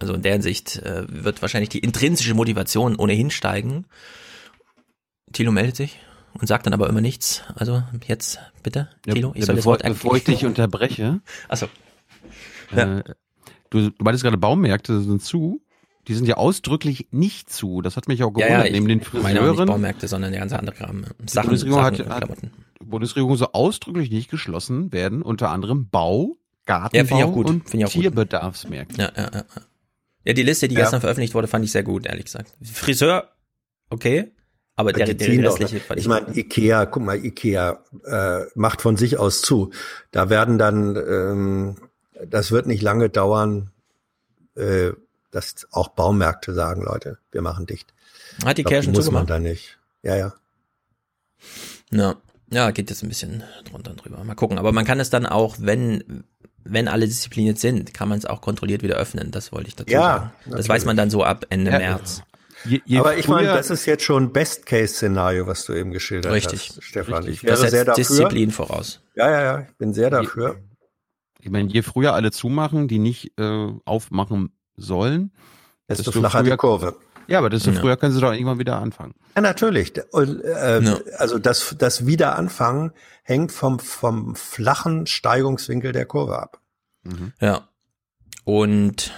Also 0.03 0.14
in 0.14 0.22
der 0.22 0.32
Hinsicht 0.32 0.78
äh, 0.78 1.05
wird 1.09 1.42
wahrscheinlich 1.42 1.68
die 1.68 1.78
intrinsische 1.78 2.34
Motivation 2.34 2.96
ohnehin 2.96 3.30
steigen. 3.30 3.86
Thilo 5.32 5.53
meldet 5.53 5.76
sich 5.76 5.98
und 6.34 6.46
sagt 6.46 6.66
dann 6.66 6.74
aber 6.74 6.88
immer 6.88 7.00
nichts. 7.00 7.42
Also 7.55 7.82
jetzt 8.07 8.40
bitte, 8.62 8.88
Ja, 9.07 9.14
Thilo, 9.14 9.30
ich 9.34 9.40
ja, 9.40 9.46
soll 9.46 9.55
das 9.57 9.64
bevor, 9.64 9.72
Wort 9.74 9.82
bevor 9.84 10.16
ich 10.16 10.24
dich 10.24 10.44
unterbreche. 10.44 11.20
Achso. 11.48 11.66
Äh, 12.74 13.03
du, 13.70 13.90
du 13.90 13.92
meintest 14.05 14.24
gerade, 14.24 14.38
Baumärkte 14.38 15.00
sind 15.00 15.22
zu. 15.22 15.62
Die 16.09 16.14
sind 16.14 16.26
ja 16.26 16.36
ausdrücklich 16.36 17.07
nicht 17.12 17.48
zu. 17.48 17.80
Das 17.80 17.96
hat 17.96 18.09
mich 18.09 18.24
auch 18.24 18.36
Ja, 18.36 18.46
gewundert. 18.46 18.59
ja, 18.59 18.64
ich 18.64 18.72
Neben 18.72 18.88
den 18.88 18.98
meine 18.98 19.07
auch 19.12 19.22
nicht 19.22 19.36
Friseuren. 19.38 19.66
Baumärkte, 19.68 20.09
sondern 20.09 20.32
der 20.32 20.40
ganze 20.40 20.59
andere 20.59 20.74
Kram. 20.74 21.05
Die 21.20 21.32
Sachen, 21.32 21.46
Bundesregierung 21.46 21.80
Sachen, 21.84 21.98
hat, 22.00 22.09
hat 22.09 22.18
Klamotten. 22.24 22.50
die 22.80 22.84
Bundesregierung 22.86 23.36
so 23.36 23.53
ausdrücklich 23.53 24.11
nicht 24.11 24.28
geschlossen 24.30 24.92
werden, 24.92 25.22
unter 25.22 25.50
anderem 25.50 25.88
Bau, 25.90 26.38
Ja, 26.68 26.88
Gartenbau 26.90 27.18
ich 27.28 27.32
gut. 27.32 27.46
und 27.46 27.72
ich. 27.74 27.84
Tierbedarfsmärkte. 27.84 29.00
Ja, 29.00 29.12
ja, 29.16 29.30
ja. 29.32 29.44
Ja. 30.25 30.33
Die 30.33 30.43
Liste, 30.43 30.68
die 30.68 30.75
Ja. 30.75 30.83
gestern 30.83 31.01
veröffentlicht 31.01 31.35
wurde, 31.35 31.49
fand 31.49 31.64
ich 31.64 31.73
sehr 31.73 31.83
gut, 31.83 32.07
ehrlich 32.07 32.27
gesagt. 32.27 32.53
Friseur, 32.62 33.29
okay, 33.91 34.31
aber 34.77 34.93
der, 34.93 35.07
Die 35.07 35.16
der 35.16 35.29
doch, 35.43 35.53
restliche 35.61 35.75
ne? 35.75 35.81
fand 35.81 36.01
ich 36.01 36.09
meine, 36.09 36.37
Ikea, 36.37 36.87
guck 36.87 37.03
mal, 37.03 37.23
Ikea 37.25 37.85
äh, 38.05 38.41
macht 38.55 38.81
von 38.83 38.97
sich 38.97 39.18
aus 39.18 39.43
zu. 39.43 39.70
Da 40.12 40.31
werden 40.31 40.59
dann, 40.59 40.97
ähm, 40.97 41.77
das 42.27 42.51
wird 42.53 42.66
nicht 42.66 42.83
lange 42.83 43.11
dauern, 43.11 43.70
äh, 44.57 44.91
dass 45.31 45.66
auch 45.73 45.89
Baumärkte 45.89 46.55
sagen, 46.55 46.83
Leute, 46.83 47.18
wir 47.33 47.43
machen 47.43 47.66
dicht. 47.66 47.93
Hat 48.45 48.59
Ich 48.59 48.64
Ikea 48.64 48.83
schon 48.83 48.93
muss 48.93 49.05
man 49.11 49.27
zugemacht? 49.27 49.31
da 49.31 49.39
nicht. 49.39 49.79
Ja, 50.03 50.16
ja. 50.16 50.35
Ja. 51.91 52.16
Ja, 52.53 52.70
geht 52.70 52.90
jetzt 52.90 53.03
ein 53.03 53.09
bisschen 53.09 53.42
drunter 53.70 53.90
und 53.92 54.05
drüber. 54.05 54.22
Mal 54.24 54.34
gucken. 54.34 54.59
Aber 54.59 54.72
man 54.72 54.84
kann 54.84 55.00
es 55.00 55.11
dann 55.11 55.26
auch, 55.26 55.57
wenn, 55.59 56.24
wenn 56.64 56.88
alle 56.88 57.07
diszipliniert 57.07 57.59
sind, 57.59 57.92
kann 57.94 58.09
man 58.09 58.18
es 58.18 58.26
auch 58.26 58.40
kontrolliert 58.40 58.82
wieder 58.82 58.96
öffnen. 58.96 59.30
Das 59.30 59.53
wollte 59.53 59.68
ich 59.68 59.76
dazu 59.76 59.90
Ja, 59.90 60.00
sagen. 60.00 60.32
Das 60.36 60.46
natürlich. 60.50 60.68
weiß 60.68 60.84
man 60.84 60.96
dann 60.96 61.11
so 61.11 61.24
ab 61.24 61.46
Ende 61.50 61.70
Ja. 61.70 61.78
März. 61.78 62.22
Aber 62.96 63.16
ich 63.16 63.26
meine, 63.26 63.48
das 63.48 63.70
ist 63.70 63.86
jetzt 63.86 64.05
schon 64.05 64.32
Best-Case-Szenario, 64.32 65.48
was 65.48 65.64
du 65.64 65.72
eben 65.72 65.90
geschildert 65.90 66.32
Richtig. 66.32 66.68
hast, 66.68 66.84
Stefan. 66.84 67.14
Richtig. 67.14 67.34
Ich 67.34 67.42
wäre 67.42 67.61
Das 67.61 67.70
sehr 67.70 67.84
dafür. 67.84 68.05
Disziplin 68.05 68.50
voraus. 68.53 69.00
Ja, 69.16 69.28
ja, 69.28 69.42
ja, 69.42 69.61
ich 69.68 69.76
bin 69.78 69.92
sehr 69.92 70.11
dafür. 70.11 70.61
Ich 71.40 71.50
meine, 71.50 71.68
je 71.68 71.82
früher 71.82 72.14
alle 72.14 72.30
zumachen, 72.30 72.86
die 72.86 73.00
nicht 73.00 73.32
äh, 73.36 73.68
aufmachen 73.84 74.53
sollen, 74.76 75.32
desto, 75.88 76.05
Desto 76.05 76.20
flacher 76.20 76.44
die 76.44 76.57
Kurve. 76.57 76.94
Ja, 77.29 77.39
aber 77.39 77.51
desto 77.51 77.70
Ja. 77.70 77.81
früher 77.81 77.97
können 77.97 78.12
sie 78.12 78.20
doch 78.20 78.33
irgendwann 78.33 78.59
wieder 78.59 78.77
anfangen. 78.79 79.14
Ja, 79.35 79.43
natürlich. 79.43 79.93
Und, 80.12 80.43
äh, 80.43 80.81
Ja. 80.83 80.99
Also 81.18 81.39
das, 81.39 81.75
das 81.79 82.07
Wiederanfangen 82.07 82.93
hängt 83.23 83.53
vom, 83.53 83.79
vom 83.79 84.35
flachen 84.35 85.07
Steigungswinkel 85.07 85.93
der 85.93 86.07
Kurve 86.07 86.39
ab. 86.39 86.61
Ja. 87.41 87.68
Und 88.45 89.12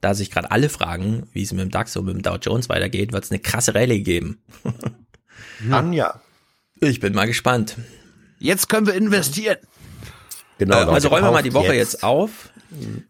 da 0.00 0.14
sich 0.14 0.30
gerade 0.30 0.50
alle 0.50 0.68
fragen, 0.68 1.28
wie 1.32 1.42
es 1.42 1.52
mit 1.52 1.60
dem 1.60 1.70
DAX 1.70 1.96
und 1.96 2.06
mit 2.06 2.14
dem 2.14 2.22
Dow 2.22 2.36
Jones 2.36 2.68
weitergeht, 2.68 3.12
wird 3.12 3.24
es 3.24 3.30
eine 3.30 3.38
krasse 3.40 3.74
Rallye 3.74 4.02
geben. 4.02 4.42
Dann 5.68 5.92
ja. 5.92 6.20
Ich 6.80 6.98
bin 7.00 7.14
mal 7.14 7.26
gespannt. 7.26 7.76
Jetzt 8.38 8.68
können 8.68 8.86
wir 8.86 8.94
investieren. 8.94 9.58
Genau. 10.58 10.76
Äh, 10.76 10.92
also 10.92 11.08
räumen 11.08 11.26
wir 11.28 11.32
mal 11.32 11.42
die 11.42 11.54
Woche 11.54 11.74
jetzt. 11.74 11.92
jetzt, 11.92 12.04
auf, 12.04 12.50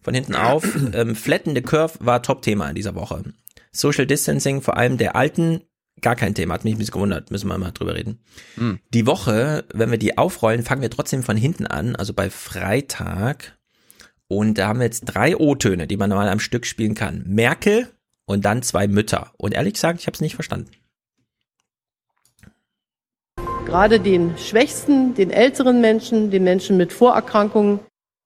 von 0.02 0.14
hinten 0.14 0.34
auf. 0.34 0.64
ähm, 0.92 1.16
Flatten 1.16 1.54
the 1.54 1.62
Curve 1.62 1.94
war 2.00 2.22
Top-Thema 2.22 2.68
in 2.68 2.74
dieser 2.74 2.94
Woche. 2.94 3.22
Social 3.74 4.06
Distancing, 4.06 4.60
vor 4.60 4.76
allem 4.76 4.98
der 4.98 5.16
alten, 5.16 5.62
gar 6.00 6.16
kein 6.16 6.34
Thema, 6.34 6.54
hat 6.54 6.64
mich 6.64 6.74
ein 6.74 6.78
bisschen 6.78 6.94
gewundert, 6.94 7.30
müssen 7.30 7.48
wir 7.48 7.58
mal 7.58 7.70
drüber 7.70 7.94
reden. 7.94 8.20
Hm. 8.56 8.78
Die 8.92 9.06
Woche, 9.06 9.64
wenn 9.72 9.90
wir 9.90 9.98
die 9.98 10.18
aufrollen, 10.18 10.62
fangen 10.62 10.82
wir 10.82 10.90
trotzdem 10.90 11.22
von 11.22 11.36
hinten 11.36 11.66
an, 11.66 11.96
also 11.96 12.12
bei 12.12 12.30
Freitag. 12.30 13.58
Und 14.28 14.58
da 14.58 14.68
haben 14.68 14.78
wir 14.78 14.86
jetzt 14.86 15.04
drei 15.04 15.36
O-Töne, 15.36 15.86
die 15.86 15.96
man 15.96 16.10
mal 16.10 16.28
am 16.28 16.40
Stück 16.40 16.66
spielen 16.66 16.94
kann. 16.94 17.24
Merkel 17.26 17.88
und 18.24 18.44
dann 18.44 18.62
zwei 18.62 18.88
Mütter. 18.88 19.32
Und 19.36 19.54
ehrlich 19.54 19.74
gesagt, 19.74 20.00
ich 20.00 20.06
habe 20.06 20.14
es 20.14 20.20
nicht 20.20 20.34
verstanden. 20.34 20.70
Gerade 23.66 24.00
den 24.00 24.36
Schwächsten, 24.36 25.14
den 25.14 25.30
älteren 25.30 25.80
Menschen, 25.80 26.30
den 26.30 26.44
Menschen 26.44 26.76
mit 26.76 26.92
Vorerkrankungen 26.92 27.80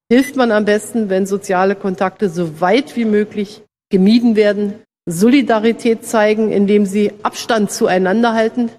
hilft 0.09 0.36
man 0.36 0.51
am 0.51 0.64
besten, 0.64 1.09
wenn 1.09 1.26
soziale 1.26 1.76
Kontakte 1.76 2.28
so 2.30 2.61
weit 2.61 2.97
wie 2.97 3.05
möglich 3.05 3.62
gemieden 3.90 4.36
werden, 4.36 4.74
Solidarität 5.09 6.04
zeigen, 6.04 6.50
indem 6.50 6.84
sie 6.84 7.12
Abstand 7.22 7.70
zueinander 7.70 8.32
halten. 8.32 8.70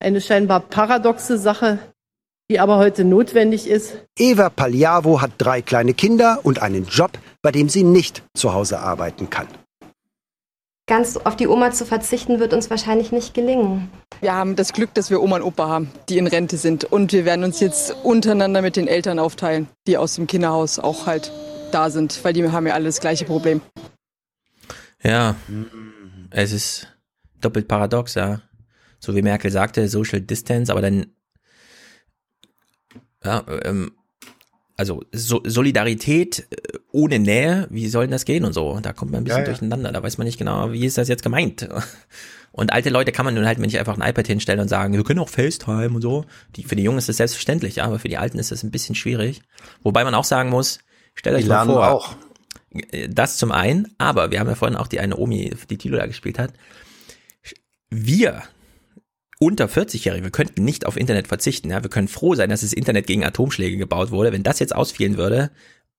Eine 0.00 0.20
scheinbar 0.20 0.60
paradoxe 0.60 1.38
Sache, 1.38 1.78
die 2.50 2.58
aber 2.58 2.78
heute 2.78 3.04
notwendig 3.04 3.68
ist. 3.68 3.96
Eva 4.18 4.50
Pagliavo 4.50 5.20
hat 5.20 5.30
drei 5.38 5.62
kleine 5.62 5.94
Kinder 5.94 6.40
und 6.42 6.60
einen 6.60 6.86
Job, 6.86 7.12
bei 7.42 7.52
dem 7.52 7.68
sie 7.68 7.84
nicht 7.84 8.24
zu 8.34 8.52
Hause 8.52 8.80
arbeiten 8.80 9.30
kann. 9.30 9.46
Ganz 10.88 11.16
auf 11.16 11.36
die 11.36 11.46
Oma 11.46 11.70
zu 11.70 11.86
verzichten, 11.86 12.40
wird 12.40 12.52
uns 12.52 12.68
wahrscheinlich 12.68 13.12
nicht 13.12 13.32
gelingen. 13.32 13.88
Wir 14.20 14.34
haben 14.34 14.56
das 14.56 14.72
Glück, 14.72 14.92
dass 14.94 15.10
wir 15.10 15.22
Oma 15.22 15.36
und 15.36 15.42
Opa 15.42 15.68
haben, 15.68 15.92
die 16.08 16.18
in 16.18 16.26
Rente 16.26 16.56
sind. 16.56 16.84
Und 16.84 17.12
wir 17.12 17.24
werden 17.24 17.44
uns 17.44 17.60
jetzt 17.60 17.94
untereinander 18.02 18.62
mit 18.62 18.74
den 18.74 18.88
Eltern 18.88 19.20
aufteilen, 19.20 19.68
die 19.86 19.96
aus 19.96 20.16
dem 20.16 20.26
Kinderhaus 20.26 20.80
auch 20.80 21.06
halt 21.06 21.30
da 21.70 21.88
sind, 21.88 22.22
weil 22.24 22.32
die 22.32 22.50
haben 22.50 22.66
ja 22.66 22.74
alle 22.74 22.86
das 22.86 23.00
gleiche 23.00 23.24
Problem. 23.24 23.60
Ja, 25.02 25.36
es 26.30 26.52
ist 26.52 26.88
doppelt 27.40 27.68
paradox, 27.68 28.14
ja. 28.14 28.42
So 29.00 29.14
wie 29.16 29.22
Merkel 29.22 29.50
sagte, 29.50 29.88
Social 29.88 30.20
Distance, 30.20 30.70
aber 30.70 30.80
dann, 30.80 31.06
ja, 33.24 33.44
ähm, 33.64 33.92
also 34.76 35.02
so 35.12 35.42
Solidarität 35.44 36.46
äh, 36.50 36.78
ohne 36.92 37.18
Nähe, 37.18 37.66
wie 37.70 37.88
soll 37.88 38.04
denn 38.04 38.12
das 38.12 38.24
gehen 38.24 38.44
und 38.44 38.52
so? 38.52 38.78
Da 38.80 38.92
kommt 38.92 39.10
man 39.12 39.20
ein 39.20 39.24
bisschen 39.24 39.40
Ja, 39.40 39.44
ja. 39.46 39.50
durcheinander, 39.50 39.92
da 39.92 40.02
weiß 40.02 40.18
man 40.18 40.26
nicht 40.26 40.38
genau, 40.38 40.72
wie 40.72 40.86
ist 40.86 40.98
das 40.98 41.08
jetzt 41.08 41.22
gemeint. 41.22 41.68
Und 42.54 42.70
alte 42.70 42.90
Leute 42.90 43.12
kann 43.12 43.24
man 43.24 43.34
nun 43.34 43.46
halt 43.46 43.58
nicht 43.58 43.78
einfach 43.78 43.98
ein 43.98 44.06
iPad 44.06 44.26
hinstellen 44.26 44.60
und 44.60 44.68
sagen, 44.68 44.92
wir 44.92 45.02
können 45.04 45.20
auch 45.20 45.30
FaceTime 45.30 45.88
und 45.88 46.02
so. 46.02 46.26
Die, 46.54 46.64
für 46.64 46.76
die 46.76 46.82
Jungen 46.82 46.98
ist 46.98 47.08
das 47.08 47.16
selbstverständlich, 47.16 47.76
ja, 47.76 47.84
aber 47.86 47.98
für 47.98 48.10
die 48.10 48.18
Alten 48.18 48.38
ist 48.38 48.52
das 48.52 48.62
ein 48.62 48.70
bisschen 48.70 48.94
schwierig. 48.94 49.40
Wobei 49.82 50.04
man 50.04 50.14
auch 50.14 50.24
sagen 50.24 50.50
muss, 50.50 50.78
stellt 51.14 51.34
euch 51.36 51.44
Die 51.44 51.48
mal 51.48 51.64
vor, 51.64 51.90
auch. 51.90 52.14
Das 53.08 53.36
zum 53.36 53.52
einen, 53.52 53.94
aber 53.98 54.30
wir 54.30 54.40
haben 54.40 54.48
ja 54.48 54.54
vorhin 54.54 54.76
auch 54.76 54.86
die 54.86 55.00
eine 55.00 55.16
Omi, 55.16 55.54
die 55.68 55.78
Tilo 55.78 55.96
da 55.96 56.06
gespielt 56.06 56.38
hat. 56.38 56.52
Wir 57.90 58.42
unter 59.38 59.66
40-Jährige, 59.66 60.22
wir 60.22 60.30
könnten 60.30 60.64
nicht 60.64 60.86
auf 60.86 60.96
Internet 60.96 61.26
verzichten. 61.26 61.70
Ja, 61.70 61.82
wir 61.82 61.90
können 61.90 62.08
froh 62.08 62.34
sein, 62.34 62.48
dass 62.48 62.60
das 62.60 62.72
Internet 62.72 63.06
gegen 63.06 63.24
Atomschläge 63.24 63.76
gebaut 63.76 64.12
wurde. 64.12 64.32
Wenn 64.32 64.44
das 64.44 64.60
jetzt 64.60 64.74
ausfielen 64.74 65.16
würde, 65.16 65.50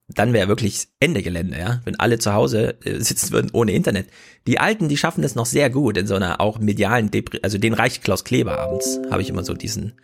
dann 0.08 0.34
wäre 0.34 0.48
wirklich 0.48 0.88
Ende 1.00 1.22
Gelände, 1.22 1.58
ja. 1.60 1.82
Wenn 1.84 2.00
alle 2.00 2.20
zu 2.20 2.34
Hause 2.34 2.78
äh, 2.86 3.00
sitzen 3.02 3.32
würden 3.32 3.52
ohne 3.52 3.74
Internet. 3.74 4.08
Die 4.48 4.60
Alten, 4.60 4.88
die 4.88 4.98
schaffen 4.98 5.22
das 5.22 5.36
noch 5.36 5.46
sehr 5.46 5.70
gut 5.70 5.98
in 5.98 6.08
so 6.08 6.16
einer 6.16 6.40
auch 6.40 6.60
medialen 6.60 7.12
Depri 7.12 7.40
also 7.44 7.58
den 7.58 7.74
reicht 7.74 8.04
Klaus 8.04 8.24
Kleber 8.24 8.60
abends, 8.60 9.00
habe 9.12 9.22
ich 9.22 9.30
immer 9.30 9.44
so 9.44 9.54
diesen, 9.54 10.00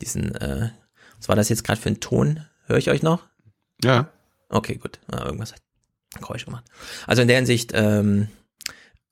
diesen, 0.00 0.34
äh, 0.34 0.70
was 1.18 1.28
war 1.28 1.36
das 1.36 1.48
jetzt 1.48 1.64
gerade 1.64 1.80
für 1.80 1.90
ein 1.90 2.00
Ton? 2.00 2.44
Höre 2.66 2.78
ich 2.78 2.90
euch 2.90 3.02
noch? 3.02 3.26
Ja. 3.82 4.10
Okay, 4.48 4.76
gut. 4.76 5.00
Ah, 5.10 5.24
irgendwas 5.24 5.52
hat 5.52 5.62
Geräusch 6.20 6.44
gemacht. 6.44 6.64
Also 7.06 7.22
in 7.22 7.28
der 7.28 7.36
Hinsicht, 7.38 7.72
ähm, 7.74 8.28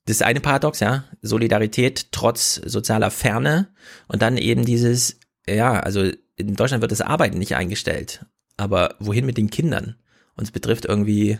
das 0.05 0.17
ist 0.17 0.23
eine 0.23 0.41
Paradox, 0.41 0.79
ja. 0.79 1.05
Solidarität 1.21 2.11
trotz 2.11 2.55
sozialer 2.55 3.11
Ferne 3.11 3.69
und 4.07 4.21
dann 4.21 4.37
eben 4.37 4.65
dieses, 4.65 5.19
ja, 5.47 5.79
also 5.79 6.09
in 6.35 6.55
Deutschland 6.55 6.81
wird 6.81 6.91
das 6.91 7.01
Arbeiten 7.01 7.37
nicht 7.37 7.55
eingestellt. 7.55 8.25
Aber 8.57 8.95
wohin 8.99 9.25
mit 9.25 9.37
den 9.37 9.49
Kindern? 9.49 9.95
Und 10.35 10.45
es 10.45 10.51
betrifft 10.51 10.85
irgendwie, 10.85 11.39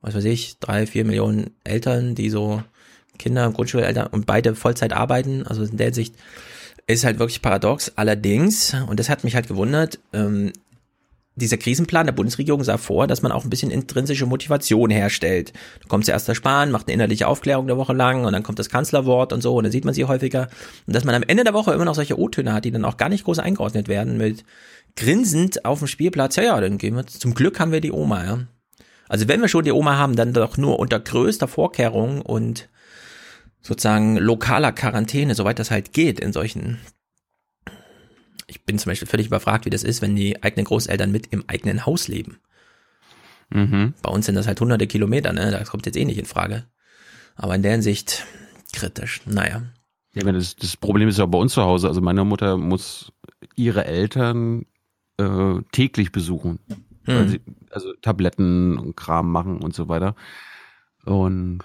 was 0.00 0.14
weiß 0.14 0.24
ich, 0.24 0.58
drei, 0.58 0.86
vier 0.86 1.04
Millionen 1.04 1.50
Eltern, 1.64 2.14
die 2.14 2.30
so 2.30 2.62
Kinder, 3.18 3.50
Grundschulalter 3.50 4.12
und 4.12 4.26
beide 4.26 4.54
Vollzeit 4.54 4.92
arbeiten. 4.92 5.46
Also 5.46 5.64
in 5.64 5.76
der 5.76 5.86
Hinsicht 5.86 6.14
ist 6.86 7.04
halt 7.04 7.18
wirklich 7.18 7.42
paradox. 7.42 7.92
Allerdings, 7.96 8.74
und 8.86 8.98
das 8.98 9.08
hat 9.08 9.24
mich 9.24 9.34
halt 9.34 9.48
gewundert, 9.48 9.98
ähm, 10.12 10.52
dieser 11.34 11.56
Krisenplan 11.56 12.06
der 12.06 12.12
Bundesregierung 12.12 12.62
sah 12.62 12.76
vor, 12.76 13.06
dass 13.06 13.22
man 13.22 13.32
auch 13.32 13.44
ein 13.44 13.50
bisschen 13.50 13.70
intrinsische 13.70 14.26
Motivation 14.26 14.90
herstellt. 14.90 15.52
Da 15.80 15.88
kommt 15.88 16.04
zuerst 16.04 16.28
der 16.28 16.34
Spahn, 16.34 16.70
macht 16.70 16.88
eine 16.88 16.94
innerliche 16.94 17.26
Aufklärung 17.26 17.66
der 17.66 17.78
Woche 17.78 17.94
lang 17.94 18.24
und 18.24 18.32
dann 18.32 18.42
kommt 18.42 18.58
das 18.58 18.68
Kanzlerwort 18.68 19.32
und 19.32 19.40
so 19.40 19.54
und 19.56 19.64
dann 19.64 19.72
sieht 19.72 19.86
man 19.86 19.94
sie 19.94 20.04
häufiger. 20.04 20.48
Und 20.86 20.94
dass 20.94 21.04
man 21.04 21.14
am 21.14 21.22
Ende 21.22 21.44
der 21.44 21.54
Woche 21.54 21.72
immer 21.72 21.86
noch 21.86 21.94
solche 21.94 22.18
O-Töne 22.18 22.52
hat, 22.52 22.66
die 22.66 22.70
dann 22.70 22.84
auch 22.84 22.98
gar 22.98 23.08
nicht 23.08 23.24
groß 23.24 23.38
eingeordnet 23.38 23.88
werden 23.88 24.18
mit 24.18 24.44
grinsend 24.94 25.64
auf 25.64 25.78
dem 25.78 25.88
Spielplatz. 25.88 26.36
Ja, 26.36 26.42
ja, 26.42 26.60
dann 26.60 26.76
gehen 26.76 26.96
wir, 26.96 27.06
zum 27.06 27.34
Glück 27.34 27.58
haben 27.58 27.72
wir 27.72 27.80
die 27.80 27.92
Oma, 27.92 28.24
ja. 28.24 28.38
Also 29.08 29.28
wenn 29.28 29.40
wir 29.40 29.48
schon 29.48 29.64
die 29.64 29.72
Oma 29.72 29.96
haben, 29.96 30.16
dann 30.16 30.32
doch 30.32 30.56
nur 30.56 30.78
unter 30.78 31.00
größter 31.00 31.48
Vorkehrung 31.48 32.20
und 32.22 32.68
sozusagen 33.62 34.16
lokaler 34.16 34.72
Quarantäne, 34.72 35.34
soweit 35.34 35.58
das 35.58 35.70
halt 35.70 35.92
geht 35.92 36.20
in 36.20 36.32
solchen 36.32 36.78
ich 38.62 38.66
bin 38.66 38.78
zum 38.78 38.90
Beispiel 38.90 39.08
völlig 39.08 39.26
überfragt, 39.26 39.66
wie 39.66 39.70
das 39.70 39.82
ist, 39.82 40.02
wenn 40.02 40.14
die 40.14 40.40
eigenen 40.42 40.64
Großeltern 40.66 41.10
mit 41.10 41.26
im 41.32 41.42
eigenen 41.48 41.84
Haus 41.84 42.06
leben. 42.06 42.38
Mhm. 43.50 43.94
Bei 44.02 44.10
uns 44.10 44.26
sind 44.26 44.36
das 44.36 44.46
halt 44.46 44.60
hunderte 44.60 44.86
Kilometer, 44.86 45.32
ne? 45.32 45.50
Das 45.50 45.68
kommt 45.68 45.84
jetzt 45.86 45.96
eh 45.96 46.04
nicht 46.04 46.18
in 46.18 46.24
Frage. 46.26 46.64
Aber 47.34 47.54
in 47.56 47.62
der 47.62 47.72
Hinsicht 47.72 48.24
kritisch. 48.72 49.20
Naja. 49.26 49.62
Ja, 50.14 50.30
das, 50.30 50.54
das 50.56 50.76
Problem 50.76 51.08
ist 51.08 51.18
ja 51.18 51.24
auch 51.24 51.28
bei 51.30 51.38
uns 51.38 51.54
zu 51.54 51.62
Hause. 51.62 51.88
Also 51.88 52.00
meine 52.00 52.24
Mutter 52.24 52.56
muss 52.56 53.12
ihre 53.56 53.84
Eltern 53.84 54.64
äh, 55.18 55.54
täglich 55.72 56.12
besuchen. 56.12 56.60
Weil 57.04 57.22
Hm. 57.24 57.28
sie, 57.28 57.40
also 57.70 57.92
Tabletten 58.00 58.78
und 58.78 58.96
Kram 58.96 59.32
machen 59.32 59.58
und 59.60 59.74
so 59.74 59.88
weiter. 59.88 60.14
Und 61.04 61.62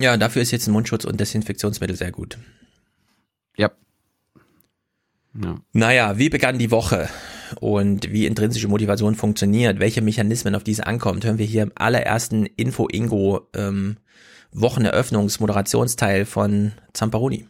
Ja, 0.00 0.16
dafür 0.16 0.40
ist 0.40 0.52
jetzt 0.52 0.68
ein 0.68 0.72
Mundschutz 0.72 1.04
und 1.04 1.20
Desinfektionsmittel 1.20 1.96
sehr 1.96 2.12
gut. 2.12 2.38
ja. 3.56 3.70
Ja. 5.34 5.56
Naja, 5.72 6.18
wie 6.18 6.28
begann 6.28 6.58
die 6.58 6.70
Woche 6.70 7.08
und 7.60 8.10
wie 8.12 8.26
intrinsische 8.26 8.68
Motivation 8.68 9.14
funktioniert, 9.14 9.78
welche 9.78 10.02
Mechanismen 10.02 10.54
auf 10.54 10.64
diese 10.64 10.86
ankommt, 10.86 11.24
hören 11.24 11.38
wir 11.38 11.46
hier 11.46 11.62
im 11.62 11.72
allerersten 11.74 12.46
Info-Ingo 12.46 13.48
ähm, 13.54 13.96
Wocheneröffnungs-Moderationsteil 14.52 16.24
von 16.24 16.72
Zamparoni. 16.92 17.46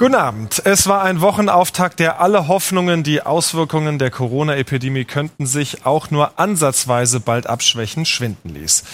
Guten 0.00 0.14
Abend. 0.14 0.62
Es 0.64 0.86
war 0.86 1.02
ein 1.02 1.20
Wochenauftakt, 1.20 1.98
der 1.98 2.20
alle 2.20 2.46
Hoffnungen, 2.46 3.02
die 3.02 3.22
Auswirkungen 3.22 3.98
der 3.98 4.12
Corona-Epidemie 4.12 5.04
könnten 5.04 5.44
sich 5.44 5.86
auch 5.86 6.12
nur 6.12 6.38
ansatzweise 6.38 7.18
bald 7.18 7.48
abschwächen, 7.48 8.04
schwinden 8.04 8.54
ließ. 8.54 8.84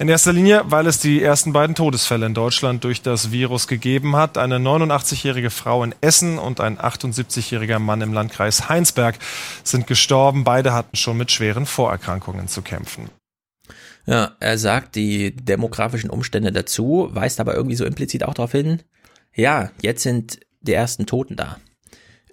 In 0.00 0.08
erster 0.08 0.32
Linie, 0.32 0.62
weil 0.64 0.86
es 0.86 0.98
die 0.98 1.22
ersten 1.22 1.52
beiden 1.52 1.76
Todesfälle 1.76 2.24
in 2.24 2.32
Deutschland 2.32 2.84
durch 2.84 3.02
das 3.02 3.32
Virus 3.32 3.68
gegeben 3.68 4.16
hat. 4.16 4.38
Eine 4.38 4.56
89-jährige 4.56 5.50
Frau 5.50 5.84
in 5.84 5.94
Essen 6.00 6.38
und 6.38 6.58
ein 6.58 6.78
78-jähriger 6.78 7.78
Mann 7.78 8.00
im 8.00 8.14
Landkreis 8.14 8.70
Heinsberg 8.70 9.18
sind 9.62 9.86
gestorben. 9.86 10.42
Beide 10.42 10.72
hatten 10.72 10.96
schon 10.96 11.18
mit 11.18 11.30
schweren 11.30 11.66
Vorerkrankungen 11.66 12.48
zu 12.48 12.62
kämpfen. 12.62 13.10
Ja, 14.06 14.36
er 14.40 14.56
sagt 14.56 14.94
die 14.94 15.36
demografischen 15.36 16.08
Umstände 16.08 16.50
dazu, 16.50 17.10
weist 17.12 17.38
aber 17.38 17.54
irgendwie 17.54 17.76
so 17.76 17.84
implizit 17.84 18.24
auch 18.24 18.32
darauf 18.32 18.52
hin, 18.52 18.82
ja, 19.34 19.70
jetzt 19.82 20.02
sind 20.02 20.40
die 20.62 20.72
ersten 20.72 21.04
Toten 21.04 21.36
da. 21.36 21.58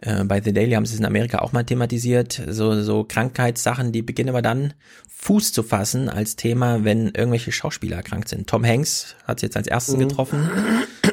Äh, 0.07 0.23
bei 0.23 0.41
The 0.41 0.53
Daily 0.53 0.71
haben 0.71 0.85
sie 0.85 0.93
es 0.93 0.99
in 0.99 1.05
Amerika 1.05 1.39
auch 1.39 1.51
mal 1.51 1.63
thematisiert, 1.65 2.41
so, 2.47 2.81
so 2.81 3.03
Krankheitssachen, 3.03 3.91
die 3.91 4.01
beginnen 4.01 4.29
aber 4.29 4.41
dann 4.41 4.73
Fuß 5.09 5.51
zu 5.51 5.63
fassen 5.63 6.07
als 6.09 6.35
Thema, 6.37 6.83
wenn 6.85 7.07
irgendwelche 7.07 7.51
Schauspieler 7.51 7.97
erkrankt 7.97 8.29
sind. 8.29 8.47
Tom 8.47 8.63
Hanks 8.65 9.15
hat 9.25 9.39
es 9.39 9.41
jetzt 9.41 9.57
als 9.57 9.67
ersten 9.67 9.97
Mhm. 9.97 10.07
getroffen. 10.07 10.49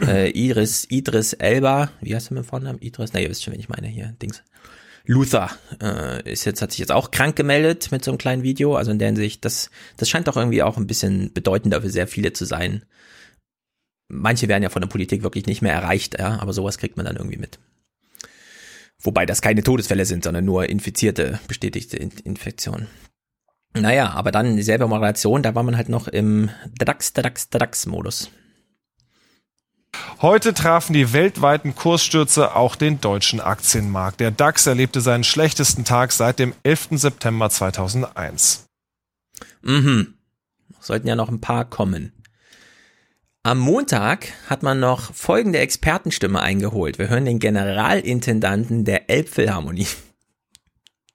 Äh, 0.06 0.30
Iris, 0.30 0.86
Idris 0.90 1.32
Elba, 1.32 1.90
wie 2.00 2.14
heißt 2.14 2.30
er 2.30 2.34
mit 2.34 2.44
dem 2.44 2.48
Vornamen? 2.48 2.78
Idris, 2.80 3.10
na, 3.12 3.20
ihr 3.20 3.30
wisst 3.30 3.42
schon, 3.42 3.52
wen 3.52 3.60
ich 3.60 3.68
meine 3.68 3.88
hier, 3.88 4.14
Dings. 4.22 4.42
Luther 5.06 5.50
äh, 5.82 6.30
ist 6.30 6.44
jetzt, 6.44 6.62
hat 6.62 6.70
sich 6.70 6.78
jetzt 6.78 6.92
auch 6.92 7.10
krank 7.10 7.36
gemeldet 7.36 7.90
mit 7.90 8.04
so 8.04 8.10
einem 8.10 8.18
kleinen 8.18 8.42
Video. 8.42 8.76
Also 8.76 8.90
in 8.90 8.98
der 8.98 9.08
Hinsicht, 9.08 9.44
das, 9.44 9.70
das 9.96 10.08
scheint 10.08 10.28
doch 10.28 10.36
irgendwie 10.36 10.62
auch 10.62 10.76
ein 10.76 10.86
bisschen 10.86 11.32
bedeutender 11.32 11.82
für 11.82 11.90
sehr 11.90 12.06
viele 12.06 12.32
zu 12.32 12.44
sein. 12.44 12.84
Manche 14.08 14.48
werden 14.48 14.62
ja 14.62 14.68
von 14.70 14.82
der 14.82 14.88
Politik 14.88 15.22
wirklich 15.22 15.46
nicht 15.46 15.62
mehr 15.62 15.72
erreicht, 15.72 16.18
ja, 16.18 16.38
aber 16.40 16.52
sowas 16.52 16.78
kriegt 16.78 16.96
man 16.96 17.06
dann 17.06 17.16
irgendwie 17.16 17.38
mit. 17.38 17.58
Wobei 19.04 19.26
das 19.26 19.42
keine 19.42 19.62
Todesfälle 19.62 20.06
sind, 20.06 20.24
sondern 20.24 20.44
nur 20.46 20.68
infizierte, 20.68 21.38
bestätigte 21.46 21.98
In 21.98 22.10
Infektionen. 22.24 22.88
Naja, 23.74 24.10
aber 24.10 24.32
dann 24.32 24.56
dieselbe 24.56 24.86
Moderation, 24.86 25.42
da 25.42 25.54
war 25.54 25.62
man 25.62 25.76
halt 25.76 25.88
noch 25.88 26.08
im 26.08 26.50
DAX, 26.78 27.12
DAX, 27.12 27.50
DAX-Modus. 27.50 28.30
Heute 30.22 30.54
trafen 30.54 30.92
die 30.94 31.12
weltweiten 31.12 31.74
Kursstürze 31.74 32.56
auch 32.56 32.76
den 32.76 33.00
deutschen 33.00 33.40
Aktienmarkt. 33.40 34.20
Der 34.20 34.30
DAX 34.30 34.66
erlebte 34.66 35.00
seinen 35.00 35.24
schlechtesten 35.24 35.84
Tag 35.84 36.12
seit 36.12 36.38
dem 36.38 36.54
11. 36.62 36.88
September 36.92 37.50
2001. 37.50 38.64
Mhm. 39.62 40.14
Sollten 40.80 41.08
ja 41.08 41.16
noch 41.16 41.28
ein 41.28 41.40
paar 41.40 41.64
kommen. 41.64 42.12
Am 43.46 43.58
Montag 43.58 44.28
hat 44.48 44.62
man 44.62 44.80
noch 44.80 45.12
folgende 45.12 45.58
Expertenstimme 45.58 46.40
eingeholt. 46.40 46.98
Wir 46.98 47.10
hören 47.10 47.26
den 47.26 47.40
Generalintendanten 47.40 48.86
der 48.86 49.10
Elbphilharmonie. 49.10 49.86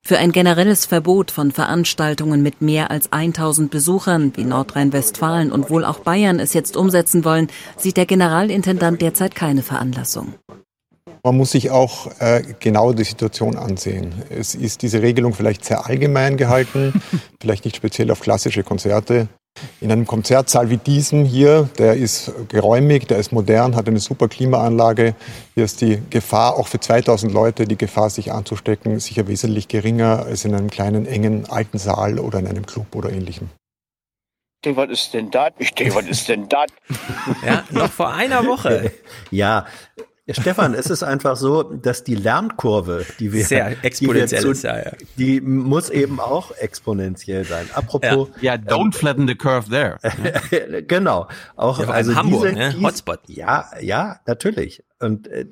Für 0.04 0.20
ein 0.20 0.32
generelles 0.32 0.86
Verbot 0.86 1.32
von 1.32 1.52
Veranstaltungen 1.52 2.44
mit 2.44 2.62
mehr 2.62 2.92
als 2.92 3.12
1000 3.12 3.72
Besuchern, 3.72 4.32
wie 4.36 4.44
Nordrhein-Westfalen 4.44 5.52
und 5.52 5.72
wohl 5.72 5.84
auch 5.84 6.02
Bayern 6.02 6.40
es 6.40 6.54
jetzt 6.54 6.78
umsetzen 6.78 7.26
wollen, 7.26 7.48
sieht 7.78 7.98
der 7.98 8.06
Generalintendant 8.06 9.02
derzeit 9.02 9.34
keine 9.34 9.64
Veranlassung. 9.64 10.36
Man 11.24 11.36
muss 11.36 11.50
sich 11.50 11.72
auch 11.72 12.12
äh, 12.20 12.44
genau 12.60 12.94
die 12.94 13.06
Situation 13.06 13.58
ansehen. 13.58 14.14
Es 14.30 14.54
ist 14.54 14.84
diese 14.84 15.02
Regelung 15.02 15.34
vielleicht 15.34 15.66
sehr 15.66 15.88
allgemein 15.88 16.38
gehalten, 16.38 17.02
vielleicht 17.42 17.66
nicht 17.66 17.78
speziell 17.78 18.12
auf 18.12 18.20
klassische 18.20 18.62
Konzerte. 18.62 19.30
In 19.82 19.92
einem 19.92 20.06
Konzertsaal 20.06 20.70
wie 20.70 20.78
diesem 20.78 21.26
hier, 21.26 21.70
der 21.78 21.96
ist 21.96 22.32
geräumig, 22.50 23.08
der 23.08 23.18
ist 23.18 23.32
modern, 23.32 23.76
hat 23.76 23.88
eine 23.88 24.00
super 24.00 24.28
Klimaanlage. 24.28 25.16
Hier 25.56 25.66
ist 25.66 25.82
die 25.82 26.02
Gefahr, 26.10 26.56
auch 26.56 26.68
für 26.68 26.80
2000 26.80 27.32
Leute, 27.32 27.66
die 27.66 27.78
Gefahr, 27.78 28.10
sich 28.10 28.32
anzustecken, 28.32 29.00
sicher 29.00 29.28
wesentlich 29.28 29.68
geringer 29.68 30.26
als 30.26 30.46
in 30.46 30.54
einem 30.54 30.70
kleinen, 30.70 31.06
engen, 31.06 31.50
alten 31.50 31.78
Saal 31.78 32.20
oder 32.20 32.40
in 32.40 32.48
einem 32.48 32.66
Club 32.66 32.96
oder 32.96 33.12
ähnlichem. 33.12 33.50
Ich 34.62 34.66
denke, 34.66 34.82
was 34.82 34.90
ist 34.90 35.14
denn 35.14 35.32
das? 35.32 35.52
Ich 35.60 35.74
denke, 35.74 35.96
was 35.96 36.06
ist 36.06 36.28
denn 36.28 36.50
das? 36.50 36.68
Ja, 37.46 37.64
noch 37.70 37.90
vor 37.90 38.14
einer 38.14 38.46
Woche. 38.46 38.92
ja, 39.32 39.66
ja, 40.30 40.42
Stefan, 40.42 40.76
es 40.76 40.92
ist 40.92 41.02
einfach 41.02 41.36
so, 41.36 41.64
dass 41.64 42.04
die 42.04 42.14
Lernkurve, 42.14 43.04
die 43.20 43.34
wir 43.34 43.44
sehr 43.46 43.84
exponentiell 43.84 44.42
die, 44.42 44.46
wir 44.46 44.52
ist, 44.52 44.64
ja, 44.64 44.78
ja. 44.78 44.92
die 45.18 45.42
muss 45.42 45.90
eben 45.90 46.20
auch 46.20 46.52
exponentiell 46.52 47.46
sein. 47.46 47.68
Apropos, 47.74 48.30
ja, 48.40 48.54
yeah, 48.54 48.64
don't 48.64 48.86
ähm, 48.86 48.92
flatten 48.94 49.28
the 49.28 49.34
curve 49.34 49.70
there. 49.70 49.98
genau, 50.88 51.28
auch 51.56 51.80
ja, 51.80 51.90
also 51.90 52.14
Hamburg, 52.14 52.44
diese, 52.44 52.56
ne? 52.56 52.74
dies, 52.76 52.84
Hotspot. 52.84 53.22
Ja, 53.26 53.72
ja, 53.82 54.20
natürlich. 54.28 54.84
Und 55.00 55.28
äh, 55.30 55.48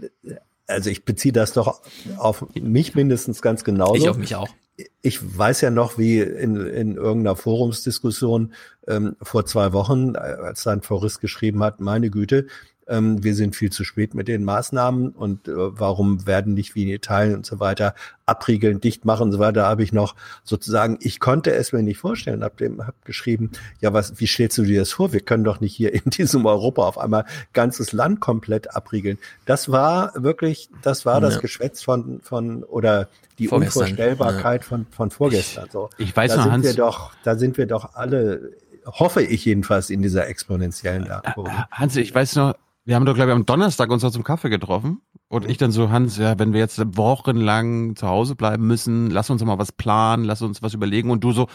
also 0.68 0.92
ich 0.92 1.06
beziehe 1.06 1.34
das 1.34 1.54
doch 1.54 1.82
auf 2.18 2.46
mich 2.54 2.94
mindestens 2.94 3.42
ganz 3.42 3.64
genauso. 3.64 3.96
Ich 3.96 4.10
auf 4.10 4.18
mich 4.18 4.36
auch. 4.36 4.50
Ich 5.02 5.38
weiß 5.38 5.62
ja 5.62 5.72
noch, 5.72 5.98
wie 5.98 6.20
in, 6.20 6.56
in 6.68 6.98
irgendeiner 6.98 7.36
Forumsdiskussion 7.36 8.54
ähm, 8.88 9.16
vor 9.24 9.48
zwei 9.48 9.74
Wochen, 9.74 10.16
als 10.16 10.64
dann 10.64 10.84
Forrest 10.84 11.20
geschrieben 11.20 11.64
hat, 11.64 11.80
meine 11.80 12.12
Güte, 12.12 12.46
ähm, 12.88 13.24
wir 13.24 13.36
sind 13.36 13.56
viel 13.56 13.72
zu 13.72 13.84
spät 13.84 14.14
mit 14.14 14.28
den 14.28 14.44
Maßnahmen 14.44 15.10
und 15.10 15.48
äh, 15.48 15.54
warum 15.56 16.26
werden 16.26 16.54
nicht 16.54 16.76
wie 16.76 16.84
in 16.84 16.90
Italien 16.90 17.36
und 17.36 17.46
so 17.46 17.60
weiter 17.60 17.94
abriegeln, 18.26 18.82
dicht 18.82 19.06
machen 19.06 19.24
und 19.24 19.32
so 19.32 19.40
weiter, 19.40 19.66
habe 19.66 19.84
ich 19.84 19.94
noch 19.94 20.16
sozusagen, 20.44 20.98
ich 21.02 21.20
konnte 21.20 21.54
es 21.54 21.72
mir 21.72 21.82
nicht 21.82 21.98
vorstellen, 21.98 22.44
habe 22.44 22.56
dem 22.58 22.86
hab 22.86 23.06
geschrieben, 23.06 23.52
ja, 23.80 23.94
was, 23.94 24.20
wie 24.20 24.28
stellst 24.28 24.58
du 24.58 24.64
dir 24.64 24.82
das 24.82 24.92
vor? 24.92 25.14
Wir 25.14 25.22
können 25.22 25.44
doch 25.44 25.62
nicht 25.62 25.76
hier 25.76 25.94
in 25.94 26.10
diesem 26.10 26.46
Europa 26.46 26.84
auf 26.84 26.98
einmal 26.98 27.26
ganzes 27.54 27.94
Land 27.94 28.20
komplett 28.20 28.76
abriegeln. 28.76 29.18
Das 29.46 29.72
war 29.72 30.12
wirklich, 30.16 30.70
das 30.82 31.06
war 31.06 31.22
das 31.22 31.40
Geschwätz 31.40 31.82
von, 31.82 32.20
von, 32.22 32.64
oder 32.64 33.08
die 33.40 33.48
Vorgestern, 33.48 33.84
Unvorstellbarkeit 33.84 34.62
ja. 34.64 34.68
von, 34.68 34.88
von 34.90 35.12
vorgestern. 35.12 35.70
So. 35.72 35.90
Ich 35.98 36.16
weiß 36.16 36.32
da 36.32 36.38
noch, 36.38 36.44
sind 36.44 36.52
Hans. 36.54 36.66
Wir 36.66 36.74
doch, 36.74 37.12
da 37.24 37.36
sind 37.36 37.58
wir 37.58 37.68
doch 37.68 37.94
alle, 37.94 38.52
hoffe 38.86 39.22
ich 39.22 39.46
jedenfalls, 39.46 39.90
in 39.90 40.02
dieser 40.02 40.28
exponentiellen 40.28 41.04
Lernkurve. 41.04 41.68
Hans, 41.72 41.96
ich 41.96 42.14
weiß 42.14 42.36
noch, 42.36 42.56
wir 42.88 42.96
haben 42.96 43.06
doch, 43.06 43.16
glaube 43.16 43.32
ich, 43.32 43.36
am 43.36 43.46
Donnerstag 43.46 43.90
uns 43.92 44.02
noch 44.02 44.12
zum 44.12 44.24
Kaffee 44.24 44.50
getroffen. 44.50 45.02
Und 45.28 45.46
ich 45.46 45.58
dann 45.58 45.72
so, 45.72 45.90
Hans, 45.90 46.18
ja, 46.18 46.40
wenn 46.40 46.54
wir 46.54 46.62
jetzt 46.62 46.82
wochenlang 46.96 47.98
zu 47.98 48.08
Hause 48.08 48.36
bleiben 48.36 48.66
müssen, 48.66 49.12
lass 49.12 49.30
uns 49.30 49.44
mal 49.44 49.60
was 49.60 49.74
planen, 49.74 50.24
lass 50.24 50.42
uns 50.42 50.62
was 50.62 50.74
überlegen. 50.74 51.12
Und 51.12 51.22
du 51.22 51.34
so, 51.34 51.48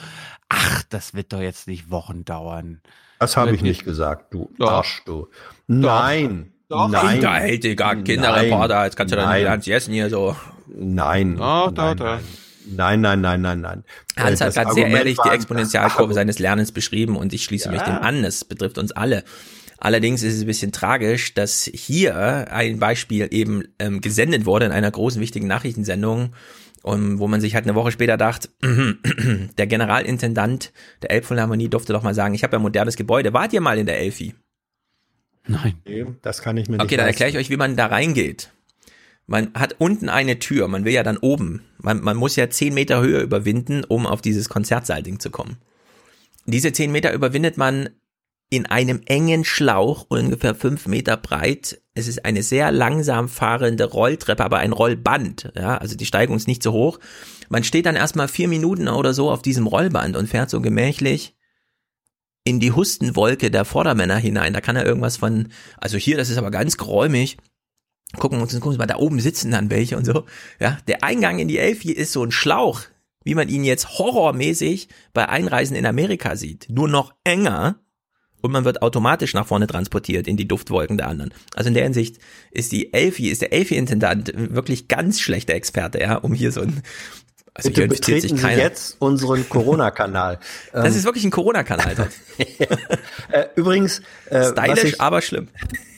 ach, 0.51 0.83
das 0.91 1.15
wird 1.15 1.33
doch 1.33 1.41
jetzt 1.41 1.69
nicht 1.69 1.91
Wochen 1.91 2.27
dauern. 2.27 2.83
Das 3.19 3.39
habe 3.39 3.55
ich 3.55 3.63
nicht 3.63 3.85
gesagt, 3.87 4.35
du 4.35 4.51
doch. 4.59 4.71
Arsch, 4.71 5.03
du. 5.07 5.29
Nein. 5.69 6.53
Doch. 6.69 6.89
Nein. 6.89 7.23
Da 7.23 7.37
hält 7.37 7.65
dir 7.65 7.77
gar 7.77 7.97
Kinderreporter, 7.97 8.85
jetzt 8.85 8.97
kannst 8.97 9.13
du 9.13 9.17
dann 9.17 9.33
nicht 9.33 9.45
ganz 9.45 9.67
essen 9.67 9.95
hier 9.95 10.11
so. 10.11 10.37
Nein. 10.67 11.37
Doch, 11.39 11.73
nein, 11.73 11.97
doch, 11.97 12.05
doch. 12.05 12.19
Nein, 12.67 13.01
nein, 13.01 13.23
nein, 13.23 13.41
nein, 13.41 13.61
nein. 13.63 13.85
Hans 14.19 14.41
hat 14.43 14.53
gerade 14.53 14.75
sehr 14.75 14.89
ehrlich 14.89 15.17
die 15.25 15.31
Exponentialkurve 15.31 16.13
seines 16.13 16.39
Lernens 16.39 16.73
beschrieben 16.73 17.17
und 17.17 17.33
ich 17.33 17.45
schließe 17.45 17.71
mich 17.71 17.81
Ja. 17.81 17.87
dem 17.87 18.03
an. 18.03 18.23
Es 18.23 18.45
betrifft 18.45 18.77
uns 18.77 18.93
alle. 18.93 19.25
Allerdings 19.85 20.23
ist 20.23 20.35
es 20.37 20.43
ein 20.43 20.47
bisschen 20.47 20.71
tragisch, 20.71 21.35
dass 21.35 21.69
hier 21.75 22.53
ein 22.53 22.79
Beispiel 22.79 23.27
eben 23.33 23.65
ähm, 23.81 24.01
gesendet 24.01 24.47
wurde 24.47 24.67
in 24.67 24.71
einer 24.71 24.93
großen 24.93 25.21
wichtigen 25.21 25.49
Nachrichtensendung, 25.49 26.37
um, 26.83 27.19
wo 27.19 27.27
man 27.27 27.41
sich 27.41 27.57
halt 27.57 27.65
eine 27.65 27.75
Woche 27.75 27.91
später 27.91 28.17
dachte, 28.17 28.49
der 29.59 29.67
Generalintendant 29.67 30.73
der 31.03 31.11
Elbphilharmonie 31.11 31.69
durfte 31.69 31.93
doch 31.93 32.05
mal 32.05 32.15
sagen, 32.15 32.33
ich 32.33 32.45
habe 32.45 32.53
ja 32.53 32.61
ein 32.61 32.63
modernes 32.63 32.95
Gebäude, 32.95 33.33
wart 33.33 33.53
ihr 33.55 33.61
mal 33.61 33.77
in 33.77 33.87
der 33.87 33.99
Elfi? 33.99 34.37
Nein. 35.49 35.75
Nee, 35.85 36.07
Das 36.23 36.43
kann 36.43 36.57
ich 36.59 36.69
mir 36.69 36.77
nicht 36.77 36.85
Okay, 36.85 36.97
dann 36.97 37.09
erkläre 37.09 37.31
ich 37.31 37.37
euch, 37.37 37.51
wie 37.51 37.57
man 37.57 37.75
da 37.75 37.87
reingeht. 37.87 38.53
Man 39.27 39.53
hat 39.55 39.75
unten 39.81 40.09
eine 40.09 40.39
Tür, 40.39 40.69
man 40.69 40.85
will 40.85 40.93
ja 40.93 41.03
dann 41.03 41.17
oben. 41.17 41.65
Man, 41.79 42.03
man 42.03 42.17
muss 42.17 42.37
ja 42.37 42.49
zehn 42.49 42.73
Meter 42.73 43.01
Höhe 43.01 43.21
überwinden, 43.21 43.83
um 43.83 44.07
auf 44.07 44.23
dieses 44.23 44.49
Konzertsaalding 44.49 45.19
zu 45.19 45.31
kommen. 45.31 45.57
Diese 46.47 46.73
zehn 46.73 46.93
Meter 46.93 47.13
überwindet 47.13 47.57
man 47.57 47.91
in 48.53 48.67
einem 48.67 49.01
engen 49.07 49.47
Schlauch, 49.47 50.05
ungefähr 50.11 50.55
fünf 50.55 50.87
Meter 50.87 51.17
breit. 51.17 51.81
Es 51.95 52.07
ist 52.07 52.27
eine 52.27 52.43
sehr 52.43 52.71
langsam 52.71 53.31
fahrende 53.31 53.85
Rolltreppe, 53.85 54.45
aber 54.45 54.59
ein 54.59 54.73
Rollband. 54.73 55.55
Ja, 55.57 55.79
also 55.79 55.97
die 55.97 56.05
Steigung 56.05 56.37
ist 56.37 56.49
nicht 56.49 56.63
so 56.63 56.73
hoch. 56.73 56.99
Man 57.49 57.65
steht 57.65 57.87
dann 57.87 57.97
erstmal 57.97 58.29
vier 58.29 58.49
Minuten 58.49 58.89
oder 58.89 59.15
so 59.15 59.31
auf 59.31 59.41
diesem 59.41 59.67
Rollband 59.67 60.19
und 60.19 60.29
fährt 60.29 60.51
so 60.51 60.61
gemächlich 60.61 61.35
in 62.45 62.61
die 62.61 62.73
Hustenwolke 62.73 63.51
der 63.51 63.65
Vordermänner 63.65 64.17
hinein. 64.17 64.53
Da 64.53 64.61
kann 64.61 64.77
er 64.77 64.85
irgendwas 64.85 65.17
von, 65.17 65.49
also 65.79 65.97
hier, 65.97 66.19
das 66.19 66.29
ist 66.29 66.37
aber 66.37 66.51
ganz 66.51 66.77
geräumig. 66.77 67.39
Gucken 68.19 68.37
wir 68.37 68.43
uns, 68.43 68.53
gucken 68.53 68.73
wir 68.73 68.79
mal, 68.79 68.87
da 68.87 68.97
oben 68.97 69.19
sitzen 69.19 69.51
dann 69.51 69.71
welche 69.71 69.97
und 69.97 70.05
so. 70.05 70.27
Ja, 70.61 70.77
der 70.89 71.03
Eingang 71.03 71.39
in 71.39 71.49
die 71.49 71.57
Elfi 71.57 71.91
ist 71.91 72.13
so 72.13 72.23
ein 72.23 72.33
Schlauch, 72.33 72.83
wie 73.25 73.35
man 73.35 73.49
ihn 73.49 73.65
jetzt 73.65 73.99
horrormäßig 73.99 74.89
bei 75.15 75.27
Einreisen 75.27 75.75
in 75.75 75.87
Amerika 75.87 76.37
sieht. 76.37 76.67
Nur 76.69 76.89
noch 76.89 77.15
enger 77.25 77.82
und 78.43 78.53
man 78.53 78.65
wird 78.65 78.83
automatisch 78.83 79.33
nach 79.33 79.47
vorne 79.47 79.67
transportiert 79.67 80.29
in 80.29 80.37
die 80.37 80.47
Duftwolken 80.47 80.99
der 80.99 81.09
anderen. 81.09 81.33
Also 81.55 81.69
in 81.69 81.75
der 81.75 81.85
Hinsicht 81.85 82.19
ist 82.51 82.73
die 82.73 82.93
Elfi, 82.93 83.29
ist 83.29 83.41
der 83.41 83.53
Elfi-Intendant 83.53 84.33
wirklich 84.35 84.89
ganz 84.89 85.21
schlechter 85.21 85.55
Experte, 85.55 86.01
ja, 86.01 86.17
um 86.17 86.35
hier 86.35 86.53
so 86.53 86.61
ein, 86.61 86.83
also 87.55 87.69
Bitte 87.69 87.87
betreten 87.87 88.37
sich 88.37 88.41
Sie 88.41 88.49
jetzt 88.53 88.97
unseren 88.99 89.49
Corona-Kanal. 89.49 90.39
Das 90.73 90.87
Ähm, 90.93 90.97
ist 90.97 91.05
wirklich 91.05 91.25
ein 91.25 91.31
Corona-Kanal 91.31 92.09
äh, 93.31 93.47
übrigens, 93.57 94.01
äh, 94.31 94.51
Stylisch, 94.53 94.85
ich, 94.85 95.01
aber 95.03 95.21
schlimm. 95.21 95.49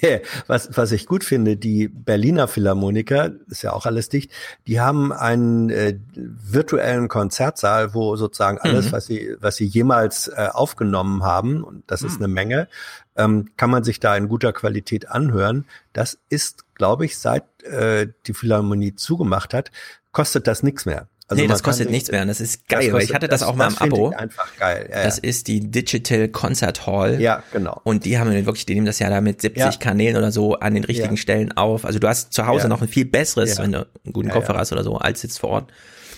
was, 0.49 0.77
was 0.77 0.91
ich 0.91 1.07
gut 1.07 1.23
finde, 1.23 1.57
die 1.57 1.87
Berliner 1.89 2.49
Philharmoniker, 2.49 3.31
ist 3.49 3.63
ja 3.63 3.73
auch 3.73 3.87
alles 3.87 4.09
dicht, 4.09 4.33
die 4.67 4.81
haben 4.81 5.13
einen 5.13 5.71
äh, 5.71 5.97
virtuellen 6.15 7.07
Konzertsaal, 7.09 7.95
wo 7.95 8.17
sozusagen 8.17 8.59
alles, 8.59 8.87
Mhm. 8.87 8.93
was 8.93 9.07
sie, 9.07 9.37
was 9.41 9.57
sie 9.57 9.67
jemals 9.67 10.29
äh, 10.29 10.49
aufgenommen 10.53 11.23
haben, 11.23 11.63
und 11.63 11.85
das 11.87 12.03
ist 12.03 12.19
eine 12.19 12.29
Menge, 12.29 12.69
ähm, 13.17 13.51
kann 13.57 13.71
man 13.71 13.85
sich 13.85 14.01
da 14.01 14.17
in 14.17 14.27
guter 14.29 14.53
Qualität 14.53 15.09
anhören. 15.09 15.67
Das 15.93 16.19
ist, 16.29 16.65
glaube 16.75 17.05
ich, 17.05 17.17
seit 17.17 17.45
äh, 17.63 18.09
die 18.27 18.35
Philharmonie 18.35 18.97
zugemacht 18.97 19.55
hat, 19.55 19.71
kostet 20.11 20.47
das 20.49 20.63
nichts 20.63 20.85
mehr. 20.85 21.09
Also 21.27 21.43
nee, 21.43 21.49
das 21.49 21.63
kostet 21.63 21.91
nichts 21.91 22.11
mehr. 22.11 22.21
Und 22.23 22.29
das 22.29 22.41
ist 22.41 22.61
Das 22.69 22.79
geil, 22.81 22.93
weil 22.93 23.01
ich 23.01 23.09
kostet- 23.09 23.15
hatte 23.15 23.29
das, 23.29 23.43
auch 23.43 23.55
mal 23.55 23.69
im 23.69 23.75
finde 23.77 23.97
Abo. 23.97 24.11
Ich 24.11 24.17
einfach 24.19 24.57
geil. 24.59 24.89
Ja, 24.91 25.05
Das 25.05 25.17
ja. 25.17 25.23
ist 25.25 25.49
die 25.49 25.61
Digital 25.61 26.29
Concert 26.29 26.87
Hall. 26.87 27.21
Ja, 27.21 27.43
genau. 27.53 27.81
Und 27.85 28.05
die 28.05 28.19
haben 28.19 28.31
wirklich, 28.45 28.67
die 28.67 28.75
nehmen 28.75 28.87
das 28.87 28.99
ja 28.99 29.09
da 29.09 29.21
mit 29.23 29.41
70 29.41 29.65
Ja. 29.65 29.71
Kanälen 29.79 30.17
oder 30.17 30.31
so 30.33 30.55
an 30.55 30.75
den 30.75 30.85
richtigen. 30.85 31.17
Stellen 31.17 31.53
auf. 31.57 31.85
Also 31.87 31.99
du 31.99 32.09
hast 32.09 32.33
zu 32.35 32.47
Hause 32.47 32.69
noch 32.69 32.83
ein 32.83 32.89
viel 32.89 33.07
besseres, 33.07 33.59
wenn 33.59 33.73
du 33.73 33.79
einen 34.05 34.13
guten 34.13 34.29
Kopfhörer 34.31 34.59
hast 34.59 34.73
oder 34.73 34.85
so, 34.85 34.97
als 34.99 35.23
jetzt 35.23 35.39
vor 35.39 35.51
Ort. 35.51 35.73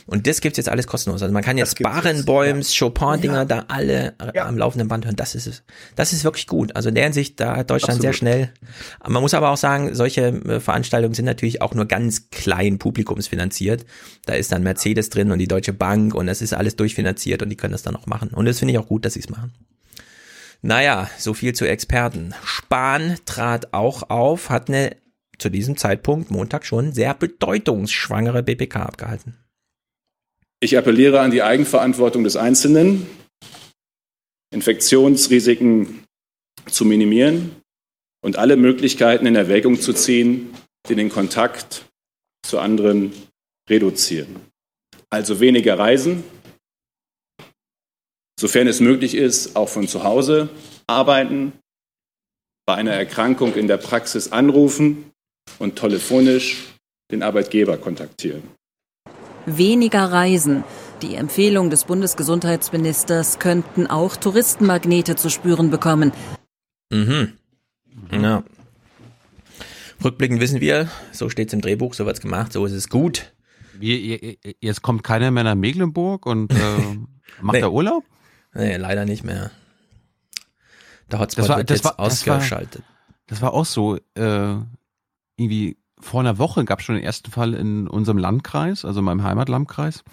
Und 0.07 0.29
das 0.29 0.41
gibt's 0.41 0.57
jetzt 0.57 0.69
alles 0.69 0.87
kostenlos. 0.87 1.21
Also 1.23 1.33
man 1.33 1.43
kann 1.43 1.59
jetzt 1.59 1.83
Barenbäums, 1.83 2.77
Chopin-Dinger 2.79 3.45
da 3.45 3.65
alle 3.69 4.15
am 4.39 4.57
laufenden 4.57 4.87
Band 4.87 5.05
hören. 5.05 5.17
Das 5.17 5.35
ist 5.35 5.49
es. 5.49 5.65
Das 5.97 6.13
ist 6.13 6.23
wirklich 6.23 6.47
gut. 6.47 6.77
Also 6.77 6.91
in 6.91 6.95
der 6.95 7.05
Hinsicht, 7.05 7.41
da 7.41 7.57
hat 7.57 7.71
Deutschland 7.71 8.01
sehr 8.01 8.11
Absolut. 8.11 8.35
schnell. 8.35 8.53
Man 9.09 9.21
muss 9.21 9.35
aber 9.35 9.51
auch 9.51 9.57
sagen, 9.57 9.95
solche 9.95 10.29
äh, 10.29 10.61
Veranstaltungen 10.61 11.15
sind 11.15 11.25
natürlich 11.25 11.61
auch 11.61 11.75
nur 11.75 11.87
ganz 11.87 12.31
klein 12.31 12.79
publikumsfinanziert. 12.79 13.85
Da 14.27 14.35
ist 14.35 14.53
dann 14.53 14.63
Mercedes 14.63 15.11
drin 15.11 15.33
und 15.33 15.41
die 15.41 15.49
Deutsche 15.49 15.73
Bank 15.73 16.15
und 16.15 16.29
das 16.29 16.41
ist 16.41 16.55
alles 16.55 16.77
durchfinanziert 16.77 17.43
und 17.43 17.51
die 17.51 17.57
können 17.57 17.73
das 17.73 17.83
dann 17.83 17.97
auch 17.97 18.07
machen. 18.07 18.29
Und 18.29 18.47
das 18.47 18.61
finde 18.61 18.73
ich 18.73 18.79
auch 18.79 18.87
gut, 18.87 19.05
dass 19.05 19.15
sie 19.15 19.21
es 19.21 19.29
machen. 19.29 19.53
Naja, 20.63 21.11
so 21.19 21.35
viel 21.35 21.53
zu 21.53 21.67
Experten. 21.67 22.33
Spahn 22.45 23.17
trat 23.25 23.73
auch 23.75 24.09
auf, 24.09 24.51
hat 24.51 24.69
eine 24.69 24.97
zu 25.39 25.51
diesem 25.51 25.77
Zeitpunkt 25.77 26.31
Montag 26.31 26.65
schon 26.65 26.93
sehr 26.93 27.13
bedeutungsschwangere 27.13 28.43
BPK 28.43 28.83
abgehalten. 28.83 29.37
Ich 30.61 30.79
appelliere 30.79 31.21
an 31.21 31.31
die 31.31 31.43
Eigenverantwortung 31.43 32.25
des 32.25 32.37
Einzelnen, 32.37 33.07
Infektionsrisiken 34.55 36.05
zu 36.71 36.85
minimieren 36.85 37.57
und 38.25 38.39
alle 38.39 38.57
Möglichkeiten 38.57 39.27
in 39.27 39.37
Erwägung 39.37 39.81
zu 39.81 39.93
ziehen, 39.93 40.55
die 40.89 40.95
den 40.95 41.11
Kontakt 41.11 41.85
zu 42.43 42.59
anderen 42.59 43.13
reduzieren. 43.69 44.41
Also 45.11 45.41
weniger 45.41 45.79
reisen, 45.79 46.25
sofern 48.41 48.67
es 48.67 48.81
möglich 48.81 49.15
ist, 49.15 49.57
auch 49.57 49.69
von 49.69 49.89
zu 49.89 50.05
Hause 50.05 50.49
arbeiten, 50.87 51.53
bei 52.67 52.75
einer 52.75 52.93
Erkrankung 52.93 53.55
in 53.55 53.69
der 53.69 53.77
Praxis 53.77 54.33
anrufen 54.33 55.13
und 55.59 55.77
telefonisch 55.77 56.65
den 57.13 57.23
Arbeitgeber 57.23 57.77
kontaktieren. 57.77 58.56
Weniger 59.47 60.13
Reisen. 60.13 60.65
Die 61.03 61.15
Empfehlung 61.15 61.71
des 61.71 61.85
Bundesgesundheitsministers 61.85 63.39
könnten 63.39 63.87
auch 63.87 64.17
Touristenmagnete 64.17 65.15
zu 65.17 65.31
spüren 65.31 65.71
bekommen. 65.71 66.13
Mhm. 66.91 67.35
Ja. 68.11 68.43
Rückblickend 70.05 70.41
wissen 70.41 70.61
wir, 70.61 70.89
so 71.13 71.29
steht 71.29 71.49
es 71.49 71.55
im 71.55 71.61
Drehbuch, 71.61 71.95
so 71.95 72.07
wird's 72.07 72.21
gemacht, 72.21 72.53
so 72.53 72.65
ist 72.67 72.73
es 72.73 72.89
gut. 72.89 73.33
Wie, 73.79 74.39
jetzt 74.61 74.83
kommt 74.83 75.05
keiner 75.05 75.31
mehr 75.31 75.45
nach 75.45 75.55
Mecklenburg 75.55 76.27
und 76.27 76.53
äh, 76.53 76.57
macht 77.41 77.55
Nee. 77.55 77.61
da 77.61 77.69
Urlaub? 77.69 78.05
Nee, 78.55 78.77
leider 78.77 79.05
nicht 79.05 79.23
mehr. 79.25 79.51
Der 81.11 81.19
Hotspot 81.21 81.45
Das 81.45 81.49
war, 81.51 81.57
wird 81.59 81.71
das 81.71 81.79
jetzt 81.79 81.85
war, 81.85 81.91
das 82.09 82.27
war, 82.27 82.37
ausgeschaltet. 82.37 82.83
das 83.27 83.43
war 83.43 83.53
auch 83.53 83.65
so, 83.67 83.97
äh, 84.15 84.57
irgendwie 85.37 85.77
vor 85.99 86.21
einer 86.21 86.39
Woche 86.39 86.65
gab 86.65 86.81
es 86.81 86.85
schon 86.85 86.97
den 86.97 87.05
ersten 87.05 87.31
Fall 87.31 87.55
in 87.55 87.89
unserem 87.89 88.19
Landkreis, 88.19 88.85
also 88.85 89.03
meinem 89.03 89.23
Heimatlandkreis. 89.23 90.05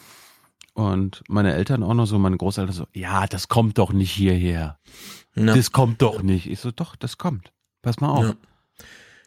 Und 0.73 1.23
meine 1.27 1.53
Eltern 1.53 1.84
auch 1.84 1.93
noch 1.93 2.07
so, 2.07 2.17
meine 2.17 2.38
Großeltern 2.38 2.73
so, 2.73 2.88
ja, 2.93 3.27
das 3.27 3.47
kommt 3.47 3.77
doch 3.77 3.93
nicht 3.93 4.11
hierher. 4.11 4.79
Ja. 5.36 5.55
Das 5.55 5.71
kommt 5.71 6.01
doch 6.01 6.23
nicht. 6.23 6.49
Ich 6.49 6.59
so, 6.59 6.71
doch, 6.71 6.95
das 6.95 7.17
kommt. 7.17 7.51
Pass 7.81 7.99
mal 7.99 8.09
auf. 8.09 8.25
Ja. 8.25 8.36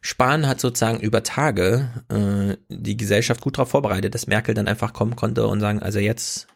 Spahn 0.00 0.46
hat 0.46 0.60
sozusagen 0.60 1.00
über 1.00 1.22
Tage 1.22 1.90
äh, 2.08 2.56
die 2.68 2.96
Gesellschaft 2.96 3.40
gut 3.40 3.58
darauf 3.58 3.70
vorbereitet, 3.70 4.14
dass 4.14 4.26
Merkel 4.26 4.54
dann 4.54 4.68
einfach 4.68 4.92
kommen 4.92 5.16
konnte 5.16 5.46
und 5.46 5.60
sagen, 5.60 5.80
also 5.80 5.98
jetzt 5.98 6.46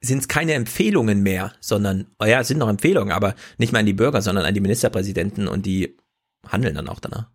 sind 0.00 0.18
es 0.18 0.28
keine 0.28 0.52
Empfehlungen 0.54 1.22
mehr, 1.22 1.52
sondern, 1.60 2.06
oh 2.18 2.24
ja, 2.24 2.40
es 2.40 2.48
sind 2.48 2.58
noch 2.58 2.68
Empfehlungen, 2.68 3.12
aber 3.12 3.34
nicht 3.58 3.72
mehr 3.72 3.80
an 3.80 3.86
die 3.86 3.92
Bürger, 3.92 4.22
sondern 4.22 4.44
an 4.44 4.54
die 4.54 4.60
Ministerpräsidenten 4.60 5.48
und 5.48 5.66
die 5.66 5.96
handeln 6.46 6.74
dann 6.74 6.88
auch 6.88 7.00
danach. 7.00 7.28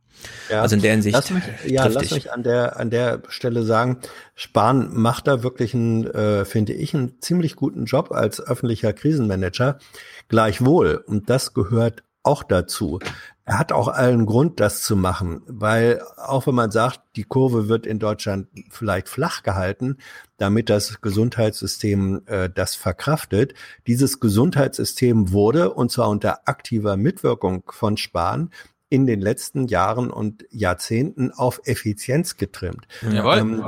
Ja, 0.49 0.61
also 0.61 0.75
in 0.75 0.81
der 0.81 0.91
Hinsicht 0.91 1.13
Lass 1.13 1.29
mich, 1.29 1.43
ja, 1.65 1.87
lass 1.87 2.11
mich 2.11 2.31
an 2.31 2.43
der, 2.43 2.77
an 2.77 2.89
der 2.89 3.21
Stelle 3.29 3.63
sagen, 3.63 3.99
Spahn 4.35 4.89
macht 4.93 5.27
da 5.27 5.43
wirklich 5.43 5.73
einen, 5.73 6.05
äh, 6.07 6.45
finde 6.45 6.73
ich, 6.73 6.93
einen 6.93 7.21
ziemlich 7.21 7.55
guten 7.55 7.85
Job 7.85 8.11
als 8.11 8.39
öffentlicher 8.39 8.93
Krisenmanager. 8.93 9.79
Gleichwohl, 10.27 11.03
und 11.05 11.29
das 11.29 11.53
gehört 11.53 12.03
auch 12.23 12.43
dazu. 12.43 12.99
Er 13.45 13.57
hat 13.57 13.71
auch 13.71 13.87
allen 13.87 14.27
Grund, 14.27 14.59
das 14.59 14.83
zu 14.83 14.95
machen, 14.95 15.41
weil 15.47 16.03
auch 16.17 16.45
wenn 16.45 16.53
man 16.53 16.69
sagt, 16.69 17.01
die 17.15 17.23
Kurve 17.23 17.67
wird 17.67 17.87
in 17.87 17.97
Deutschland 17.97 18.47
vielleicht 18.69 19.09
flach 19.09 19.41
gehalten, 19.41 19.97
damit 20.37 20.69
das 20.69 21.01
Gesundheitssystem 21.01 22.21
äh, 22.27 22.49
das 22.53 22.75
verkraftet. 22.75 23.55
Dieses 23.87 24.19
Gesundheitssystem 24.19 25.31
wurde, 25.31 25.73
und 25.73 25.91
zwar 25.91 26.09
unter 26.09 26.47
aktiver 26.47 26.95
Mitwirkung 26.95 27.63
von 27.71 27.97
Spahn, 27.97 28.51
in 28.89 29.05
den 29.05 29.21
letzten 29.21 29.67
Jahren 29.67 30.09
und 30.09 30.45
Jahrzehnten 30.49 31.31
auf 31.31 31.61
Effizienz 31.65 32.37
getrimmt. 32.37 32.87
Jawohl. 33.09 33.37
Ähm, 33.37 33.63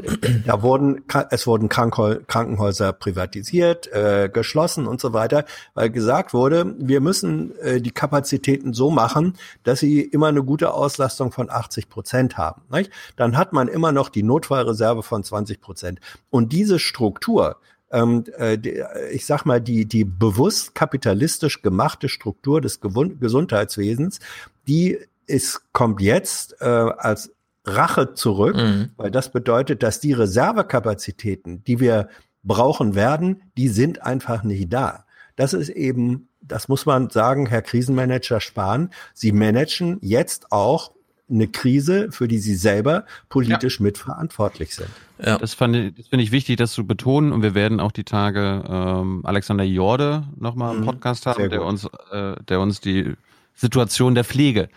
da 0.48 0.64
wurden, 0.64 1.04
es 1.30 1.46
wurden 1.46 1.70
Krankenhäu- 1.70 2.22
Krankenhäuser 2.26 2.92
privatisiert, 2.92 3.88
äh, 3.94 4.30
geschlossen 4.34 4.88
und 4.88 5.00
so 5.00 5.14
weiter, 5.14 5.46
weil 5.76 5.92
gesagt 5.92 6.34
wurde, 6.34 6.76
wir 6.80 7.02
müssen 7.02 7.56
äh, 7.60 7.80
die 7.82 7.92
Kapazitäten 7.92 8.74
so 8.74 8.90
machen, 8.90 9.34
dass 9.64 9.80
sie 9.80 10.02
immer 10.02 10.28
eine 10.28 10.44
gute 10.44 10.74
Auslastung 10.74 11.32
von 11.32 11.52
80 11.52 11.88
Prozent 11.88 12.38
haben. 12.38 12.64
Nicht? 12.72 12.92
Dann 13.16 13.38
hat 13.38 13.54
man 13.54 13.68
immer 13.68 13.92
noch 13.92 14.10
die 14.10 14.24
Notfallreserve 14.24 15.04
von 15.04 15.24
20 15.24 15.62
Prozent. 15.62 16.00
Und 16.32 16.52
diese 16.52 16.80
Struktur, 16.80 17.58
ähm, 17.92 18.24
äh, 18.38 18.58
die, 18.58 18.84
ich 19.12 19.26
sag 19.28 19.46
mal, 19.46 19.62
die, 19.62 19.86
die 19.86 20.04
bewusst 20.04 20.74
kapitalistisch 20.74 21.62
gemachte 21.62 22.10
Struktur 22.10 22.60
des 22.60 22.80
Gesundheitswesens, 22.82 24.20
die 24.68 24.98
ist, 25.32 25.62
kommt 25.74 26.02
jetzt 26.02 26.56
äh, 26.62 26.66
als 26.66 27.32
Rache 27.66 28.14
zurück, 28.14 28.56
Mhm. 28.56 28.90
weil 28.98 29.12
das 29.12 29.32
bedeutet, 29.32 29.84
dass 29.84 30.00
die 30.00 30.14
Reservekapazitäten, 30.14 31.64
die 31.64 31.80
wir 31.80 32.10
brauchen 32.44 32.96
werden, 32.96 33.44
die 33.58 33.68
sind 33.68 34.02
einfach 34.04 34.44
nicht 34.44 34.72
da. 34.74 35.06
Das 35.36 35.54
ist 35.54 35.70
eben, 35.70 36.28
das 36.42 36.68
muss 36.68 36.86
man 36.86 37.10
sagen, 37.10 37.46
Herr 37.46 37.62
Krisenmanager 37.62 38.40
Spahn, 38.42 38.90
Sie 39.14 39.32
managen 39.32 39.98
jetzt 40.02 40.52
auch 40.52 40.92
eine 41.30 41.48
Krise, 41.48 42.12
für 42.12 42.28
die 42.28 42.40
Sie 42.40 42.56
selber 42.56 43.06
politisch 43.30 43.80
mitverantwortlich 43.80 44.76
sind. 44.76 44.90
Ja. 45.24 45.38
Das, 45.38 45.54
fand 45.54 45.76
ich, 45.76 45.94
das 45.96 46.08
finde 46.08 46.24
ich 46.24 46.32
wichtig, 46.32 46.58
das 46.58 46.74
zu 46.74 46.86
betonen. 46.86 47.32
Und 47.32 47.42
wir 47.44 47.54
werden 47.54 47.80
auch 47.80 47.92
die 47.94 48.04
Tage 48.04 48.64
ähm, 48.68 49.22
Alexander 49.24 49.64
Jorde 49.64 50.24
nochmal 50.38 50.76
im 50.76 50.82
Mhm. 50.82 50.86
Podcast 50.86 51.26
haben, 51.28 51.50
der 51.50 51.60
gut. 51.60 51.68
uns, 51.68 51.88
äh, 52.12 52.36
der 52.50 52.60
uns 52.60 52.82
die 52.82 53.14
Situation 53.54 54.16
der 54.16 54.24
Pflege 54.26 54.68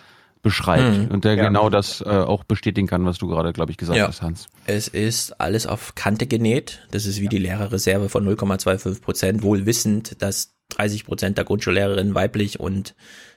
beschreibt 0.45 0.99
Mhm. 0.99 1.09
und 1.09 1.25
der 1.25 1.35
Ja. 1.35 1.45
genau 1.49 1.69
das 1.71 2.01
äh, 2.01 2.05
auch 2.05 2.45
bestätigen 2.45 2.87
kann, 2.87 3.05
was 3.05 3.19
du 3.19 3.27
gerade, 3.27 3.53
glaube 3.53 3.73
ich, 3.73 3.77
gesagt 3.79 3.99
Ja. 3.99 4.07
hast, 4.07 4.23
Hans. 4.23 4.47
Es 4.67 4.87
ist 4.87 5.41
alles 5.41 5.67
auf 5.67 5.97
Kante 5.97 6.29
genäht. 6.29 6.87
Das 6.93 7.05
ist 7.07 7.21
wie 7.21 7.29
die 7.29 7.39
Lehrerreserve 7.39 8.09
von 8.09 8.25
0,25 8.25 9.01
Prozent, 9.03 9.43
wohl 9.43 9.67
wissend, 9.67 10.23
dass 10.23 10.55
30 10.69 11.05
Prozent 11.05 11.37
der 11.39 11.45
Grundschullehrerinnen 11.45 12.15
weiblich 12.15 12.61
und 12.61 12.95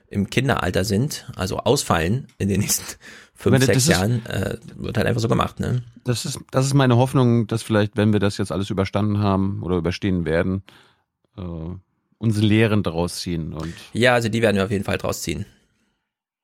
im 0.09 0.29
Kinderalter 0.29 0.85
sind, 0.85 1.29
also 1.35 1.57
ausfallen 1.57 2.27
in 2.37 2.47
den 2.47 2.61
nächsten 2.61 2.85
fünf, 3.33 3.53
meine, 3.53 3.65
sechs 3.65 3.79
ist- 3.79 3.89
Jahren, 3.89 4.25
äh, 4.27 4.57
wird 4.75 4.97
halt 4.97 5.05
einfach 5.07 5.19
so 5.21 5.27
gemacht, 5.27 5.59
ne? 5.59 5.83
Das 6.05 6.23
ist, 6.25 6.39
das 6.51 6.65
ist 6.65 6.73
meine 6.73 6.95
Hoffnung, 6.95 7.47
dass 7.47 7.61
vielleicht, 7.63 7.97
wenn 7.97 8.13
wir 8.13 8.19
das 8.21 8.37
jetzt 8.37 8.51
alles 8.51 8.69
überstanden 8.69 9.19
haben 9.19 9.61
oder 9.63 9.75
überstehen 9.77 10.23
werden, 10.25 10.63
äh, 11.37 11.41
unsere 12.19 12.45
Lehren 12.45 12.83
daraus 12.83 13.17
ziehen. 13.17 13.53
Und 13.53 13.73
Ja, 13.93 14.13
also 14.13 14.29
die 14.29 14.41
werden 14.41 14.55
wir 14.55 14.63
auf 14.63 14.71
jeden 14.71 14.85
Fall 14.85 14.97
draus 14.97 15.21
ziehen. 15.21 15.45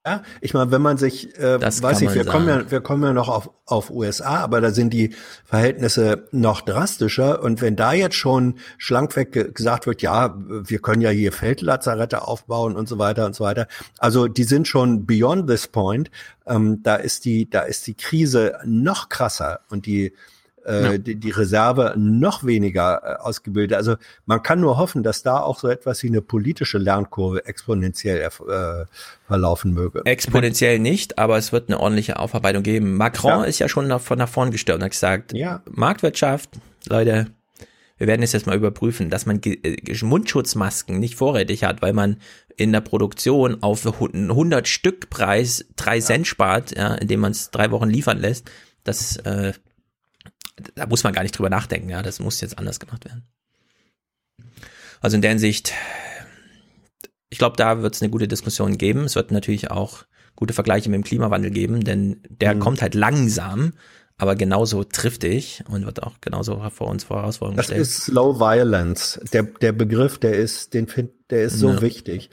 Ja, 0.06 0.22
ich 0.42 0.54
meine, 0.54 0.70
wenn 0.72 0.82
man 0.82 0.98
sich, 0.98 1.34
äh, 1.40 1.58
Das 1.60 1.82
weiß 1.82 2.02
ich, 2.02 2.14
wir 2.14 2.26
man 2.26 2.34
kommen 2.34 2.48
ja, 2.50 2.56
sagen. 2.56 2.72
wir 2.72 2.82
kommen 2.82 3.04
ja 3.04 3.14
noch 3.14 3.30
auf, 3.30 3.50
auf 3.66 3.90
USA, 3.90 4.40
aber 4.42 4.60
da 4.60 4.72
sind 4.72 4.92
die 4.94 5.16
Verhältnisse 5.46 6.28
noch 6.32 6.60
drastischer. 6.60 7.42
Und 7.42 7.62
wenn 7.62 7.78
da 7.78 7.94
jetzt 7.94 8.16
schon 8.18 8.56
schlankweg 8.78 9.32
ge- 9.32 9.52
gesagt 9.54 9.88
wird, 9.88 10.02
ja, 10.02 10.36
wir 10.38 10.80
können 10.80 11.02
ja 11.02 11.10
hier 11.10 11.32
Feldlazarette 11.32 12.28
aufbauen 12.28 12.76
und 12.76 12.90
so 12.90 13.00
weiter 13.00 13.26
und 13.26 13.34
so 13.34 13.46
weiter. 13.46 13.68
Also 13.98 14.28
die 14.28 14.44
sind 14.44 14.68
schon 14.68 15.06
beyond 15.06 15.48
this 15.50 15.70
point. 15.70 16.12
Ähm, 16.46 16.84
da 16.84 16.96
ist 16.96 17.24
die, 17.24 17.50
da 17.50 17.62
ist 17.62 17.88
die 17.88 17.94
Krise 17.96 18.58
noch 18.66 19.08
krasser 19.08 19.62
und 19.70 19.86
die, 19.86 20.12
Ja. 20.66 20.98
die, 20.98 21.16
die 21.16 21.30
Reserve 21.32 21.94
noch 21.98 22.44
weniger 22.46 23.02
äh, 23.04 23.16
ausgebildet. 23.22 23.76
Also 23.78 23.96
man 24.26 24.42
kann 24.44 24.60
nur 24.62 24.78
hoffen, 24.78 25.04
dass 25.04 25.22
da 25.24 25.40
auch 25.40 25.60
so 25.60 25.68
etwas 25.68 26.02
wie 26.04 26.08
eine 26.08 26.22
politische 26.22 26.78
Lernkurve 26.78 27.46
exponentiell 27.46 28.20
äh, 28.22 28.86
verlaufen 29.28 29.74
möge. 29.74 30.02
Exponentiell 30.06 30.80
nicht, 30.80 31.18
aber 31.20 31.38
es 31.38 31.52
wird 31.52 31.70
eine 31.70 31.80
ordentliche 31.80 32.18
Aufarbeitung 32.20 32.64
geben. 32.64 32.96
Macron 32.96 33.32
Ja. 33.32 33.44
ist 33.44 33.60
ja 33.60 33.68
schon 33.68 33.88
nach, 33.88 34.02
von 34.02 34.18
nach 34.18 34.30
vorn 34.30 34.52
gestürmt 34.52 34.80
und 34.80 34.86
hat 34.86 34.92
gesagt, 34.92 35.34
Ja. 35.34 35.62
Marktwirtschaft, 35.70 36.50
Leute, 36.88 37.28
wir 37.98 38.08
werden 38.08 38.24
es 38.24 38.32
jetzt 38.34 38.48
mal 38.48 38.56
überprüfen, 38.58 39.10
dass 39.10 39.26
man 39.26 39.40
äh, 39.44 39.78
Mundschutzmasken 40.02 41.00
nicht 41.00 41.16
vorrätig 41.16 41.64
hat, 41.64 41.82
weil 41.82 41.94
man 41.94 42.18
in 42.58 42.72
der 42.72 42.82
Produktion 42.82 43.62
auf 43.62 43.86
100 43.86 44.68
Stück 44.68 45.10
Preis 45.10 45.66
drei 45.76 46.00
Cent 46.00 46.28
spart, 46.28 46.76
ja, 46.76 46.96
indem 46.96 47.20
man 47.22 47.32
es 47.32 47.52
drei 47.52 47.72
Wochen 47.72 47.90
liefern 47.90 48.20
lässt. 48.20 48.50
Das, 48.84 49.18
äh, 49.18 49.54
da 50.76 50.86
muss 50.86 51.04
man 51.04 51.14
gar 51.14 51.24
nicht 51.24 51.38
drüber 51.38 51.50
nachdenken, 51.50 51.90
ja, 51.90 52.02
das 52.02 52.20
muss 52.20 52.42
jetzt 52.42 52.58
anders 52.58 52.80
gemacht 52.80 53.06
werden. 53.06 53.24
Also 55.02 55.16
in 55.16 55.22
der 55.22 55.32
Hinsicht, 55.32 55.74
ich 57.30 57.38
glaube, 57.38 57.58
da 57.58 57.82
wird 57.82 57.96
es 57.96 58.02
eine 58.02 58.12
gute 58.12 58.28
Diskussion 58.28 58.78
geben. 58.78 59.02
Es 59.06 59.16
wird 59.16 59.32
natürlich 59.32 59.72
auch 59.72 60.04
gute 60.36 60.54
Vergleiche 60.54 60.90
mit 60.90 60.98
dem 60.98 61.04
Klimawandel 61.04 61.52
geben, 61.52 61.84
denn 61.84 62.22
der 62.30 62.56
Mhm. 62.56 62.60
kommt 62.60 62.82
halt 62.82 62.96
langsam, 62.96 63.74
aber 64.18 64.36
genauso 64.36 64.84
triftig 64.84 65.64
und 65.68 65.86
wird 65.86 66.04
auch 66.04 66.22
genauso 66.22 66.64
vor 66.70 66.88
uns 66.88 67.04
vor 67.04 67.18
Herausforderungen 67.18 67.58
Das 67.58 67.68
gestellt. 67.68 67.82
ist 67.82 68.04
Slow 68.06 68.40
Violence. 68.40 69.20
Der, 69.34 69.44
der 69.44 69.72
Begriff, 69.74 70.18
der 70.20 70.34
ist, 70.36 70.74
den 70.74 70.88
find, 70.88 71.12
der 71.30 71.44
ist 71.44 71.58
so 71.60 71.70
Ja. 71.72 71.82
wichtig. 71.82 72.30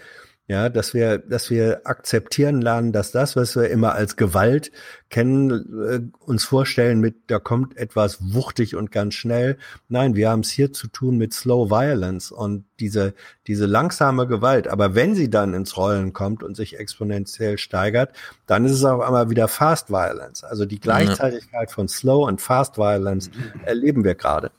Ja, 0.51 0.69
dass 0.69 0.95
wir, 0.95 1.19
dass 1.19 1.49
wir 1.49 1.83
akzeptieren 1.85 2.61
lernen, 2.61 2.91
dass 2.91 3.13
das, 3.13 3.37
was 3.37 3.55
wir 3.55 3.71
immer 3.71 3.95
als 3.95 4.17
Gewalt 4.17 4.73
kennen, 5.09 5.53
äh, 5.89 6.01
uns 6.27 6.43
vorstellen 6.43 6.99
mit, 6.99 7.15
da 7.29 7.39
kommt 7.39 7.77
etwas 7.77 8.19
wuchtig 8.35 8.75
und 8.75 8.91
ganz 8.91 9.15
schnell. 9.15 9.59
Nein, 9.89 10.17
wir 10.17 10.29
haben 10.29 10.41
es 10.41 10.51
hier 10.51 10.73
zu 10.73 10.89
tun 10.89 11.19
mit 11.19 11.33
Slow 11.33 11.71
Violence 11.71 12.33
und 12.33 12.65
diese, 12.81 13.15
diese 13.47 13.67
langsame 13.67 14.27
Gewalt. 14.27 14.67
Aber 14.67 14.97
wenn 14.97 15.15
sie 15.15 15.31
dann 15.31 15.55
ins 15.55 15.77
Rollen 15.77 16.13
kommt 16.13 16.43
und 16.43 16.57
sich 16.57 16.81
exponentiell 16.81 17.57
steigert, 17.57 18.13
dann 18.49 18.65
ist 18.65 18.73
es 18.73 18.85
auf 18.85 19.03
einmal 19.03 19.31
wieder 19.31 19.47
Fast 19.47 19.91
Violence. 19.91 20.43
Also 20.43 20.67
die 20.67 20.81
Gleichzeitigkeit 20.81 21.71
von 21.71 21.87
Slow 21.87 22.27
und 22.27 22.41
Fast 22.41 22.77
Violence 22.77 23.31
erleben 23.65 24.03
wir 24.03 24.17
gerade. 24.17 24.51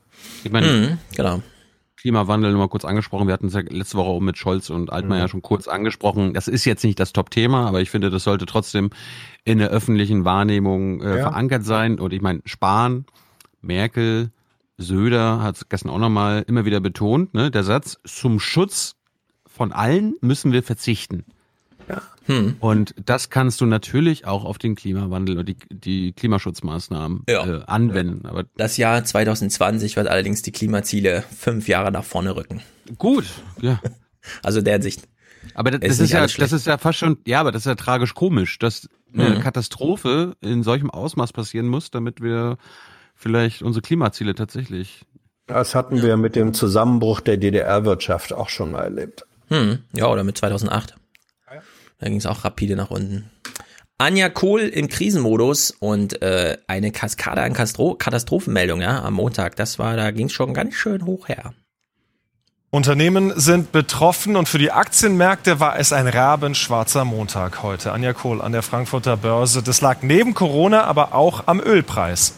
Ich 0.46 0.52
meine, 0.54 0.68
Mhm, 0.68 0.98
genau. 1.18 1.42
Klimawandel 2.02 2.52
nur 2.52 2.60
mal 2.62 2.68
kurz 2.68 2.84
angesprochen. 2.84 3.28
Wir 3.28 3.34
hatten 3.34 3.48
es 3.48 3.54
ja 3.54 3.62
letzte 3.62 3.98
Woche 3.98 4.10
auch 4.10 4.20
mit 4.20 4.38
Scholz 4.38 4.70
und 4.72 4.92
Altmaier 4.92 5.24
Mhm. 5.26 5.28
schon 5.30 5.42
kurz 5.44 5.68
angesprochen. 5.68 6.34
Das 6.34 6.48
ist 6.48 6.66
jetzt 6.66 6.84
nicht 6.84 7.00
das 7.00 7.14
Top-Thema, 7.14 7.68
aber 7.68 7.82
ich 7.82 7.90
finde, 7.92 8.10
das 8.10 8.24
sollte 8.24 8.46
trotzdem 8.48 8.90
in 9.44 9.60
der 9.60 9.70
öffentlichen 9.70 10.26
Wahrnehmung 10.26 11.02
äh, 11.02 11.18
Ja. 11.18 11.24
verankert 11.30 11.64
sein. 11.64 12.00
Und 12.00 12.12
ich 12.14 12.22
meine, 12.22 12.42
Spahn, 12.46 13.06
Merkel, 13.62 14.32
Söder 14.78 15.42
hat 15.44 15.58
es 15.58 15.70
gestern 15.70 15.90
auch 15.92 16.00
nochmal 16.00 16.44
immer 16.48 16.66
wieder 16.66 16.80
betont, 16.80 17.34
ne, 17.36 17.52
der 17.52 17.64
Satz, 17.64 17.98
zum 18.04 18.40
Schutz 18.40 18.96
von 19.46 19.72
allen 19.72 20.16
müssen 20.22 20.52
wir 20.52 20.64
verzichten. 20.64 21.26
Hm. 22.26 22.56
Und 22.60 22.94
das 23.04 23.30
kannst 23.30 23.62
du 23.62 23.66
natürlich 23.66 24.26
auch 24.26 24.46
auf 24.46 24.58
den 24.58 24.76
Klimawandel 24.76 25.40
und 25.40 25.50
die, 25.50 25.58
die 25.72 26.14
Klimaschutzmaßnahmen 26.14 27.24
Ja. 27.28 27.46
äh, 27.46 27.64
anwenden. 27.66 28.26
Aber 28.28 28.44
Das 28.58 28.78
Jahr 28.78 29.04
2020 29.04 29.96
wird 29.96 30.08
allerdings 30.08 30.42
die 30.42 30.52
Klimaziele 30.52 31.24
fünf 31.38 31.68
Jahre 31.68 31.92
nach 31.92 32.04
vorne 32.04 32.36
rücken. 32.36 32.62
gut, 32.98 33.26
ja. 33.62 33.80
Also 34.44 34.62
der 34.62 34.82
Sicht. 34.84 35.08
Aber 35.56 35.72
das, 35.72 35.80
Ist 35.82 35.90
das 35.90 36.00
nicht 36.00 36.10
ist 36.10 36.38
ja, 36.38 36.44
das 36.44 36.52
ist 36.52 36.68
ja 36.68 36.78
fast 36.78 37.00
schon, 37.00 37.18
ja, 37.26 37.40
aber 37.40 37.52
das 37.52 37.64
ist 37.64 37.66
ja 37.66 37.74
tragisch 37.76 38.14
komisch, 38.14 38.60
dass 38.60 38.88
eine 39.14 39.32
Mhm. 39.32 39.40
Katastrophe 39.42 40.36
in 40.42 40.62
solchem 40.62 40.92
Ausmaß 40.92 41.34
passieren 41.34 41.68
muss, 41.68 41.90
damit 41.90 42.22
wir 42.22 42.58
vielleicht 43.16 43.64
unsere 43.64 43.82
Klimaziele 43.82 44.36
tatsächlich. 44.36 45.02
Das 45.48 45.74
hatten 45.76 46.02
wir 46.04 46.16
mit 46.18 46.36
dem 46.36 46.54
Zusammenbruch 46.54 47.20
der 47.20 47.38
DDR-Wirtschaft 47.38 48.32
auch 48.32 48.48
schon 48.50 48.72
mal 48.72 48.84
erlebt. 48.84 49.26
Hm, 49.50 49.80
ja, 49.94 50.06
oder 50.08 50.24
mit 50.24 50.38
2008. 50.38 50.96
Da 52.02 52.10
ging 52.10 52.18
es 52.18 52.26
auch 52.26 52.44
rapide 52.44 52.76
nach 52.76 52.92
unten. 52.92 53.30
Anja 54.00 54.30
Kohl 54.30 54.62
im 54.62 54.88
Krisenmodus 54.90 55.72
und 55.72 56.22
äh, 56.24 56.58
eine 56.66 56.92
Kaskade 56.92 57.44
an 57.44 57.54
Kastro 57.54 57.94
Katastrophenmeldungen 57.94 58.82
ja, 58.82 59.04
am 59.04 59.14
Montag. 59.14 59.56
Das 59.56 59.78
war, 59.78 59.96
da 59.96 60.10
ging 60.10 60.26
es 60.26 60.34
schon 60.34 60.56
ganz 60.56 60.74
schön 60.74 61.06
hoch 61.06 61.28
her. 61.28 61.54
Unternehmen 62.72 63.34
sind 63.36 63.72
betroffen 63.72 64.36
und 64.36 64.50
für 64.50 64.58
die 64.58 64.72
Aktienmärkte 64.72 65.60
war 65.60 65.78
es 65.78 65.94
ein 65.94 66.08
rabenschwarzer 66.08 67.06
Montag 67.06 67.62
heute. 67.62 67.92
Anja 67.92 68.14
Kohl 68.14 68.42
an 68.42 68.54
der 68.54 68.64
Frankfurter 68.64 69.18
Börse. 69.18 69.62
Das 69.62 69.82
lag 69.82 69.98
neben 70.02 70.34
Corona 70.34 70.86
aber 70.86 71.14
auch 71.14 71.48
am 71.48 71.60
Ölpreis. 71.60 72.34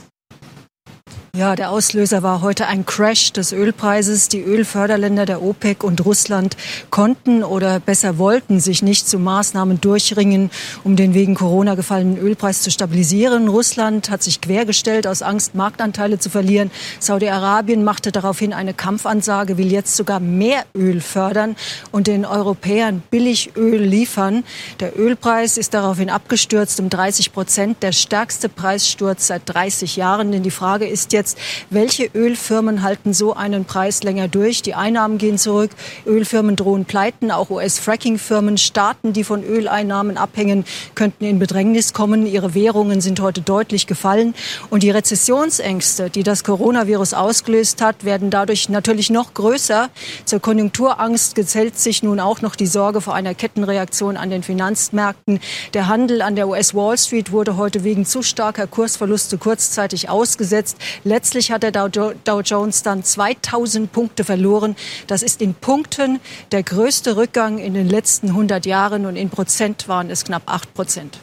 Ja, 1.36 1.56
der 1.56 1.72
Auslöser 1.72 2.22
war 2.22 2.42
heute 2.42 2.68
ein 2.68 2.86
Crash 2.86 3.34
des 3.34 3.54
Ölpreises. 3.54 4.30
Die 4.30 4.44
Ölförderländer 4.44 5.26
der 5.26 5.42
OPEC 5.42 5.84
und 5.84 6.06
Russland 6.06 6.56
konnten 6.92 7.44
oder 7.44 7.80
besser 7.80 8.20
wollten 8.20 8.60
sich 8.60 8.84
nicht 8.84 9.08
zu 9.08 9.18
Maßnahmen 9.18 9.82
durchringen, 9.82 10.52
um 10.84 10.96
den 10.96 11.16
wegen 11.16 11.34
Corona 11.34 11.74
gefallenen 11.74 12.20
Ölpreis 12.20 12.62
zu 12.62 12.70
stabilisieren. 12.70 13.48
Russland 13.48 14.12
hat 14.12 14.22
sich 14.22 14.42
quergestellt 14.42 15.08
aus 15.08 15.24
Angst, 15.24 15.56
Marktanteile 15.56 16.20
zu 16.20 16.30
verlieren. 16.30 16.70
Saudi-Arabien 17.00 17.84
machte 17.84 18.12
daraufhin 18.12 18.54
eine 18.54 18.76
Kampfansage, 18.76 19.58
will 19.58 19.72
jetzt 19.72 19.96
sogar 19.96 20.20
mehr 20.20 20.66
Öl 20.78 21.02
fördern 21.02 21.56
und 21.92 22.06
den 22.06 22.28
Europäern 22.28 23.02
Billigöl 23.10 23.82
liefern. 23.82 24.44
Der 24.80 25.00
Ölpreis 25.00 25.58
ist 25.58 25.74
daraufhin 25.74 26.12
abgestürzt 26.12 26.80
um 26.80 26.92
30 26.92 27.34
Prozent, 27.34 27.82
der 27.82 27.92
stärkste 27.92 28.50
Preissturz 28.50 29.26
seit 29.26 29.42
30 29.46 29.96
Jahren. 29.96 30.32
Denn 30.32 30.44
die 30.44 30.52
Frage 30.52 30.86
ist 30.86 31.12
jetzt, 31.12 31.23
welche 31.70 32.10
Ölfirmen 32.14 32.84
halten 32.84 33.14
so 33.14 33.34
einen 33.34 33.66
Preis 33.66 34.04
länger 34.04 34.28
durch? 34.28 34.62
Die 34.62 34.76
Einnahmen 34.76 35.18
gehen 35.18 35.38
zurück, 35.38 35.72
Ölfirmen 36.06 36.56
drohen 36.56 36.86
pleiten, 36.86 37.32
auch 37.32 37.50
US-Fracking-Firmen, 37.50 38.58
Staaten, 38.58 39.14
die 39.14 39.24
von 39.24 39.44
Öleinnahmen 39.44 40.18
abhängen, 40.18 40.66
könnten 40.96 41.26
in 41.26 41.40
Bedrängnis 41.40 41.94
kommen. 41.94 42.26
Ihre 42.26 42.54
Währungen 42.54 43.02
sind 43.02 43.20
heute 43.20 43.42
deutlich 43.42 43.88
gefallen. 43.88 44.34
Und 44.70 44.84
die 44.84 44.92
Rezessionsängste, 44.92 46.10
die 46.10 46.24
das 46.24 46.44
Coronavirus 46.44 47.14
ausgelöst 47.14 47.82
hat, 47.82 48.06
werden 48.06 48.30
dadurch 48.30 48.70
natürlich 48.70 49.10
noch 49.10 49.34
größer. 49.34 49.90
Zur 50.26 50.40
Konjunkturangst 50.40 51.36
gezählt 51.36 51.78
sich 51.78 52.04
nun 52.04 52.20
auch 52.20 52.42
noch 52.42 52.56
die 52.56 52.68
Sorge 52.68 53.02
vor 53.02 53.16
einer 53.16 53.34
Kettenreaktion 53.34 54.18
an 54.18 54.30
den 54.30 54.44
Finanzmärkten. 54.44 55.40
Der 55.74 55.88
Handel 55.88 56.22
an 56.22 56.36
der 56.36 56.48
US 56.48 56.74
Wall 56.74 56.98
Street 56.98 57.32
wurde 57.32 57.58
heute 57.58 57.84
wegen 57.84 58.06
zu 58.06 58.24
starker 58.24 58.68
Kursverluste 58.68 59.38
kurzzeitig 59.38 60.10
ausgesetzt. 60.10 60.78
Letztlich 61.14 61.52
hat 61.52 61.62
der 61.62 61.72
Dow, 61.72 62.16
Dow 62.24 62.42
Jones 62.42 62.82
dann 62.82 63.04
2000 63.04 63.92
Punkte 63.92 64.24
verloren. 64.24 64.76
Das 65.06 65.22
ist 65.22 65.44
in 65.44 65.54
Punkten 65.54 66.20
der 66.52 66.64
größte 66.64 67.18
Rückgang 67.18 67.60
in 67.60 67.76
den 67.76 67.88
letzten 67.88 68.30
100 68.30 68.66
Jahren 68.66 69.06
und 69.06 69.16
in 69.16 69.30
Prozent 69.30 69.88
waren 69.88 70.10
es 70.10 70.26
knapp 70.26 70.42
8 70.48 70.74
Prozent. 70.74 71.20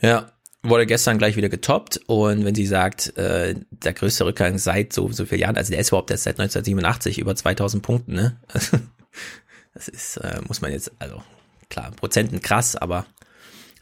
Ja, 0.00 0.32
wurde 0.62 0.86
gestern 0.86 1.18
gleich 1.18 1.36
wieder 1.36 1.50
getoppt 1.50 2.00
und 2.06 2.46
wenn 2.46 2.54
sie 2.54 2.64
sagt, 2.64 3.14
äh, 3.18 3.56
der 3.70 3.92
größte 3.92 4.24
Rückgang 4.24 4.56
seit 4.56 4.94
so 4.94 5.12
so 5.12 5.26
vielen 5.26 5.42
Jahren, 5.42 5.58
also 5.58 5.70
der 5.70 5.80
ist 5.80 5.88
überhaupt 5.88 6.10
erst 6.10 6.22
seit 6.22 6.40
1987 6.40 7.18
über 7.18 7.36
2000 7.36 7.82
Punkten, 7.82 8.14
ne? 8.14 8.40
Das 9.74 9.86
ist 9.88 10.16
äh, 10.16 10.40
muss 10.48 10.62
man 10.62 10.72
jetzt 10.72 10.92
also 10.98 11.22
klar, 11.68 11.90
Prozenten 11.90 12.40
krass, 12.40 12.74
aber 12.74 13.04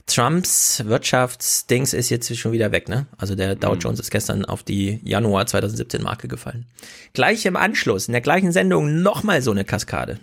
Trumps 0.07 0.85
Wirtschaftsdings 0.87 1.93
ist 1.93 2.11
jetzt 2.11 2.35
schon 2.37 2.53
wieder 2.53 2.70
weg, 2.70 2.89
ne? 2.89 3.07
Also 3.19 3.35
der 3.35 3.57
Dow 3.57 3.74
Jones 3.74 3.99
ist 3.99 4.11
gestern 4.11 4.45
auf 4.45 4.62
die 4.62 5.01
Januar 5.03 5.47
2017 5.47 6.03
Marke 6.03 6.28
gefallen. 6.28 6.66
Gleich 7.12 7.45
im 7.45 7.57
Anschluss, 7.57 8.07
in 8.07 8.12
der 8.12 8.20
gleichen 8.20 8.53
Sendung 8.53 9.03
nochmal 9.03 9.43
so 9.43 9.51
eine 9.51 9.65
Kaskade. 9.65 10.19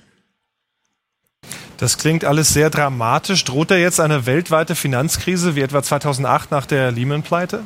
Das 1.78 1.98
klingt 1.98 2.24
alles 2.24 2.50
sehr 2.50 2.70
dramatisch. 2.70 3.44
Droht 3.44 3.72
da 3.72 3.76
jetzt 3.76 4.00
eine 4.00 4.26
weltweite 4.26 4.74
Finanzkrise 4.74 5.56
wie 5.56 5.62
etwa 5.62 5.84
2008 5.84 6.50
nach 6.50 6.66
der 6.66 6.92
Lehman-Pleite? 6.92 7.66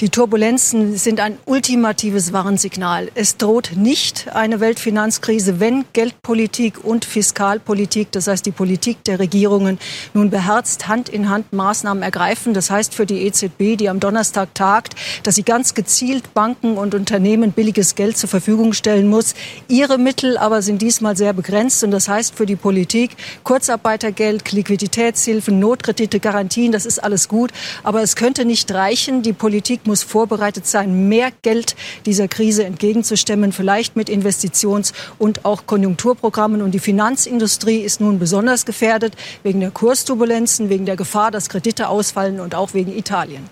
Die 0.00 0.08
Turbulenzen 0.08 0.96
sind 0.96 1.20
ein 1.20 1.36
ultimatives 1.44 2.32
Warnsignal. 2.32 3.10
Es 3.14 3.36
droht 3.36 3.72
nicht 3.76 4.34
eine 4.34 4.58
Weltfinanzkrise, 4.58 5.60
wenn 5.60 5.84
Geldpolitik 5.92 6.82
und 6.82 7.04
Fiskalpolitik, 7.04 8.10
das 8.10 8.26
heißt 8.26 8.46
die 8.46 8.50
Politik 8.50 9.04
der 9.04 9.18
Regierungen, 9.18 9.78
nun 10.14 10.30
beherzt 10.30 10.88
Hand 10.88 11.10
in 11.10 11.28
Hand 11.28 11.52
Maßnahmen 11.52 12.02
ergreifen. 12.02 12.54
Das 12.54 12.70
heißt 12.70 12.94
für 12.94 13.04
die 13.04 13.26
EZB, 13.26 13.76
die 13.76 13.90
am 13.90 14.00
Donnerstag 14.00 14.54
tagt, 14.54 14.94
dass 15.22 15.34
sie 15.34 15.42
ganz 15.42 15.74
gezielt 15.74 16.32
Banken 16.32 16.78
und 16.78 16.94
Unternehmen 16.94 17.52
billiges 17.52 17.94
Geld 17.94 18.16
zur 18.16 18.30
Verfügung 18.30 18.72
stellen 18.72 19.06
muss. 19.06 19.34
Ihre 19.68 19.98
Mittel 19.98 20.38
aber 20.38 20.62
sind 20.62 20.80
diesmal 20.80 21.14
sehr 21.14 21.34
begrenzt 21.34 21.84
und 21.84 21.90
das 21.90 22.08
heißt 22.08 22.36
für 22.36 22.46
die 22.46 22.56
Politik 22.56 23.10
Kurzarbeitergeld, 23.44 24.50
Liquiditätshilfen, 24.50 25.58
Notkredite, 25.58 26.20
Garantien, 26.20 26.72
das 26.72 26.86
ist 26.86 27.04
alles 27.04 27.28
gut, 27.28 27.50
aber 27.82 28.00
es 28.00 28.16
könnte 28.16 28.46
nicht 28.46 28.72
reichen. 28.72 29.20
Die 29.20 29.34
Politik 29.34 29.89
muss 29.90 30.04
vorbereitet 30.04 30.68
sein, 30.68 31.08
mehr 31.08 31.32
Geld 31.42 31.74
dieser 32.06 32.28
Krise 32.28 32.64
entgegenzustemmen, 32.64 33.50
vielleicht 33.50 33.96
mit 33.96 34.08
Investitions- 34.08 34.92
und 35.18 35.44
auch 35.44 35.66
Konjunkturprogrammen. 35.66 36.62
Und 36.62 36.70
die 36.70 36.78
Finanzindustrie 36.78 37.78
ist 37.80 38.00
nun 38.00 38.20
besonders 38.20 38.64
gefährdet 38.64 39.16
wegen 39.42 39.58
der 39.58 39.72
Kursturbulenzen, 39.72 40.68
wegen 40.68 40.86
der 40.86 40.94
Gefahr, 40.94 41.32
dass 41.32 41.48
Kredite 41.48 41.88
ausfallen 41.88 42.38
und 42.38 42.54
auch 42.54 42.72
wegen 42.72 42.96
Italien. 42.96 43.50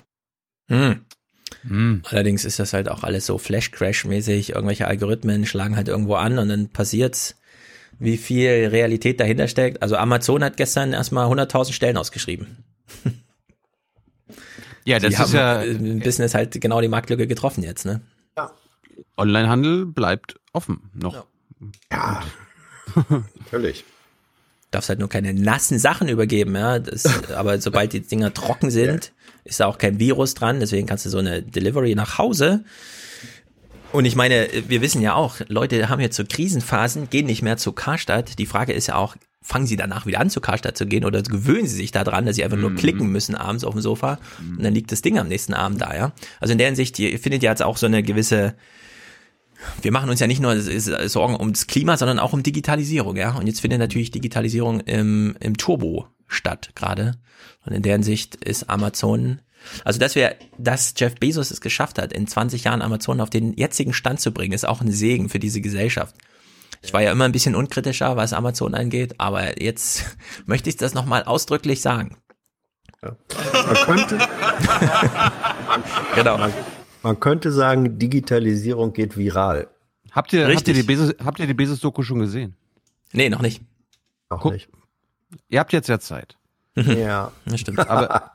Hm. 1.66 2.02
Allerdings 2.08 2.44
ist 2.44 2.60
das 2.60 2.72
halt 2.72 2.88
auch 2.88 3.02
alles 3.02 3.26
so 3.26 3.36
Flash-Crash-mäßig. 3.36 4.50
Irgendwelche 4.50 4.86
Algorithmen 4.86 5.44
schlagen 5.44 5.74
halt 5.74 5.88
irgendwo 5.88 6.14
an 6.14 6.38
und 6.38 6.48
dann 6.48 6.68
passiert's, 6.68 7.34
wie 7.98 8.16
viel 8.16 8.68
Realität 8.70 9.18
dahinter 9.18 9.48
steckt. 9.48 9.82
Also 9.82 9.96
Amazon 9.96 10.44
hat 10.44 10.56
gestern 10.56 10.92
erstmal 10.92 11.26
100.000 11.26 11.72
Stellen 11.72 11.96
ausgeschrieben. 11.96 12.64
Ja, 14.88 14.98
das 14.98 15.10
Die 15.10 15.14
ist 15.14 15.20
haben 15.20 15.34
ja 15.34 15.62
im 15.62 15.98
Business 16.00 16.32
halt 16.32 16.58
genau 16.62 16.80
die 16.80 16.88
Marktlücke 16.88 17.26
getroffen 17.26 17.62
jetzt, 17.62 17.84
ne? 17.84 18.00
Onlinehandel 19.18 19.84
bleibt 19.84 20.36
offen 20.54 20.90
noch. 20.94 21.26
Ja. 21.92 22.22
Natürlich. 23.44 23.84
Darfst 24.70 24.88
halt 24.88 24.98
nur 24.98 25.10
keine 25.10 25.34
nassen 25.34 25.78
Sachen 25.78 26.08
übergeben, 26.08 26.54
ja. 26.54 26.78
Das, 26.78 27.04
aber 27.32 27.60
sobald 27.60 27.92
die 27.92 28.00
Dinger 28.00 28.32
trocken 28.32 28.70
sind, 28.70 29.12
ist 29.44 29.60
da 29.60 29.66
auch 29.66 29.76
kein 29.76 29.98
Virus 29.98 30.32
dran. 30.32 30.58
Deswegen 30.58 30.86
kannst 30.86 31.04
du 31.04 31.10
so 31.10 31.18
eine 31.18 31.42
Delivery 31.42 31.94
nach 31.94 32.16
Hause. 32.16 32.64
Und 33.92 34.06
ich 34.06 34.16
meine, 34.16 34.48
wir 34.68 34.80
wissen 34.80 35.02
ja 35.02 35.14
auch, 35.14 35.36
Leute 35.48 35.90
haben 35.90 36.00
jetzt 36.00 36.16
so 36.16 36.24
Krisenphasen, 36.26 37.10
gehen 37.10 37.26
nicht 37.26 37.42
mehr 37.42 37.58
zu 37.58 37.72
Karstadt. 37.72 38.38
Die 38.38 38.46
Frage 38.46 38.72
ist 38.72 38.86
ja 38.86 38.94
auch, 38.94 39.16
fangen 39.48 39.66
sie 39.66 39.76
danach 39.76 40.04
wieder 40.04 40.20
an, 40.20 40.28
zu 40.28 40.42
Karstadt 40.42 40.76
zu 40.76 40.84
gehen 40.84 41.06
oder 41.06 41.22
gewöhnen 41.22 41.66
sie 41.66 41.76
sich 41.76 41.90
daran, 41.90 42.26
dass 42.26 42.36
sie 42.36 42.44
einfach 42.44 42.58
nur 42.58 42.74
klicken 42.74 43.08
müssen 43.08 43.34
abends 43.34 43.64
auf 43.64 43.72
dem 43.72 43.80
Sofa 43.80 44.18
und 44.38 44.62
dann 44.62 44.74
liegt 44.74 44.92
das 44.92 45.00
Ding 45.00 45.18
am 45.18 45.26
nächsten 45.26 45.54
Abend 45.54 45.80
da, 45.80 45.96
ja. 45.96 46.12
Also 46.38 46.52
in 46.52 46.58
der 46.58 46.66
Hinsicht, 46.66 46.98
ihr 46.98 47.18
findet 47.18 47.42
ja 47.42 47.50
jetzt 47.50 47.62
auch 47.62 47.78
so 47.78 47.86
eine 47.86 48.02
gewisse, 48.02 48.54
wir 49.80 49.90
machen 49.90 50.10
uns 50.10 50.20
ja 50.20 50.26
nicht 50.26 50.42
nur 50.42 50.60
Sorgen 50.60 51.34
ums 51.34 51.66
Klima, 51.66 51.96
sondern 51.96 52.18
auch 52.18 52.34
um 52.34 52.42
Digitalisierung, 52.42 53.16
ja. 53.16 53.36
Und 53.36 53.46
jetzt 53.46 53.60
findet 53.60 53.78
natürlich 53.78 54.10
Digitalisierung 54.10 54.80
im, 54.80 55.34
im 55.40 55.56
Turbo 55.56 56.08
statt 56.26 56.72
gerade. 56.74 57.14
Und 57.64 57.72
in 57.72 57.82
der 57.82 57.94
Hinsicht 57.94 58.36
ist 58.36 58.68
Amazon 58.68 59.40
also, 59.84 59.98
dass 59.98 60.14
wir, 60.14 60.36
dass 60.56 60.94
Jeff 60.96 61.16
Bezos 61.16 61.50
es 61.50 61.60
geschafft 61.60 61.98
hat, 61.98 62.12
in 62.12 62.26
20 62.26 62.64
Jahren 62.64 62.80
Amazon 62.80 63.20
auf 63.20 63.30
den 63.30 63.54
jetzigen 63.54 63.92
Stand 63.92 64.20
zu 64.20 64.32
bringen, 64.32 64.52
ist 64.52 64.66
auch 64.66 64.80
ein 64.80 64.92
Segen 64.92 65.28
für 65.28 65.38
diese 65.38 65.60
Gesellschaft. 65.60 66.14
Ich 66.82 66.92
war 66.92 67.02
ja 67.02 67.12
immer 67.12 67.24
ein 67.24 67.32
bisschen 67.32 67.54
unkritischer, 67.54 68.16
was 68.16 68.32
Amazon 68.32 68.74
angeht, 68.74 69.14
aber 69.18 69.60
jetzt 69.62 70.04
möchte 70.46 70.68
ich 70.68 70.76
das 70.76 70.94
nochmal 70.94 71.24
ausdrücklich 71.24 71.80
sagen. 71.80 72.16
Ja. 73.02 73.16
Man 73.66 73.76
könnte, 73.76 74.18
genau. 76.14 76.38
Man, 76.38 76.52
man, 77.02 77.20
könnte 77.20 77.52
sagen, 77.52 77.98
Digitalisierung 77.98 78.92
geht 78.92 79.16
viral. 79.16 79.68
Habt 80.10 80.32
ihr, 80.32 80.48
habt 80.48 80.66
ihr 80.66 80.74
die 80.74 80.82
Bezos, 80.82 81.14
habt 81.24 81.38
ihr 81.38 81.46
die 81.46 81.54
Bezos-Doku 81.54 82.02
schon 82.02 82.18
gesehen? 82.18 82.56
Nee, 83.12 83.28
noch 83.28 83.40
nicht. 83.40 83.62
Noch 84.30 84.40
Guck, 84.40 84.52
nicht. 84.52 84.68
Ihr 85.48 85.60
habt 85.60 85.72
jetzt 85.72 85.88
ja 85.88 86.00
Zeit. 86.00 86.36
ja. 86.74 87.30
Das 87.44 87.60
stimmt. 87.60 87.88
Aber 87.88 88.32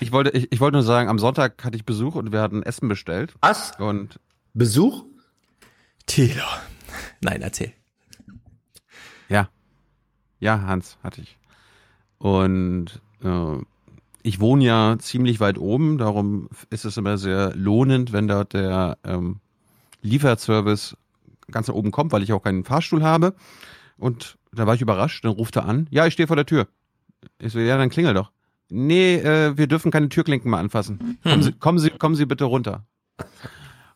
ich 0.00 0.12
wollte, 0.12 0.30
ich, 0.30 0.52
ich 0.52 0.60
wollte 0.60 0.76
nur 0.76 0.84
sagen, 0.84 1.08
am 1.08 1.18
Sonntag 1.18 1.64
hatte 1.64 1.76
ich 1.76 1.84
Besuch 1.84 2.14
und 2.14 2.30
wir 2.30 2.40
hatten 2.40 2.62
Essen 2.62 2.88
bestellt. 2.88 3.34
Was? 3.40 3.72
Und 3.78 4.20
Besuch? 4.54 5.04
Tilo. 6.06 6.44
Nein, 7.20 7.42
erzähl. 7.42 7.72
Ja. 9.28 9.48
Ja, 10.40 10.62
Hans, 10.62 10.98
hatte 11.02 11.20
ich. 11.20 11.36
Und 12.18 13.00
äh, 13.22 13.56
ich 14.22 14.40
wohne 14.40 14.64
ja 14.64 14.96
ziemlich 14.98 15.40
weit 15.40 15.58
oben, 15.58 15.98
darum 15.98 16.48
ist 16.70 16.84
es 16.84 16.96
immer 16.96 17.18
sehr 17.18 17.54
lohnend, 17.54 18.12
wenn 18.12 18.28
dort 18.28 18.52
der 18.52 18.98
ähm, 19.04 19.40
Lieferservice 20.02 20.96
ganz 21.50 21.68
nach 21.68 21.74
oben 21.74 21.90
kommt, 21.90 22.12
weil 22.12 22.22
ich 22.22 22.32
auch 22.32 22.42
keinen 22.42 22.64
Fahrstuhl 22.64 23.02
habe. 23.02 23.34
Und 23.96 24.36
da 24.52 24.66
war 24.66 24.74
ich 24.74 24.82
überrascht, 24.82 25.24
dann 25.24 25.32
ruft 25.32 25.56
er 25.56 25.64
an, 25.64 25.86
ja, 25.90 26.06
ich 26.06 26.12
stehe 26.12 26.26
vor 26.26 26.36
der 26.36 26.46
Tür. 26.46 26.68
Ich 27.38 27.52
so, 27.52 27.58
ja, 27.58 27.76
dann 27.76 27.90
klingel 27.90 28.14
doch. 28.14 28.30
Nee, 28.70 29.16
äh, 29.16 29.56
wir 29.56 29.66
dürfen 29.66 29.90
keine 29.90 30.08
Türklinken 30.08 30.50
mehr 30.50 30.60
anfassen. 30.60 31.18
Kommen, 31.22 31.42
Sie, 31.42 31.52
kommen, 31.52 31.78
Sie, 31.78 31.90
kommen 31.90 32.14
Sie 32.14 32.26
bitte 32.26 32.44
runter. 32.44 32.84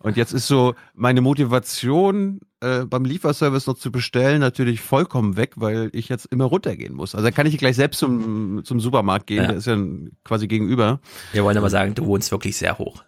Und 0.03 0.17
jetzt 0.17 0.33
ist 0.33 0.47
so 0.47 0.75
meine 0.95 1.21
Motivation 1.21 2.41
äh, 2.61 2.85
beim 2.85 3.05
Lieferservice 3.05 3.67
noch 3.67 3.77
zu 3.77 3.91
bestellen 3.91 4.41
natürlich 4.41 4.81
vollkommen 4.81 5.37
weg, 5.37 5.53
weil 5.57 5.91
ich 5.93 6.09
jetzt 6.09 6.27
immer 6.27 6.45
runtergehen 6.45 6.95
muss. 6.95 7.15
Also 7.15 7.27
da 7.27 7.31
kann 7.31 7.47
ich 7.47 7.57
gleich 7.59 7.77
selbst 7.77 7.99
zum, 7.99 8.65
zum 8.65 8.81
Supermarkt 8.81 9.27
gehen, 9.27 9.43
ja. 9.43 9.49
der 9.49 9.57
ist 9.57 9.67
ja 9.67 9.77
quasi 10.25 10.49
gegenüber. 10.49 11.01
Wir 11.33 11.45
wollen 11.45 11.57
aber 11.57 11.71
sagen, 11.71 11.95
du 11.95 12.07
wohnst 12.07 12.31
wirklich 12.31 12.57
sehr 12.57 12.79
hoch. 12.79 13.05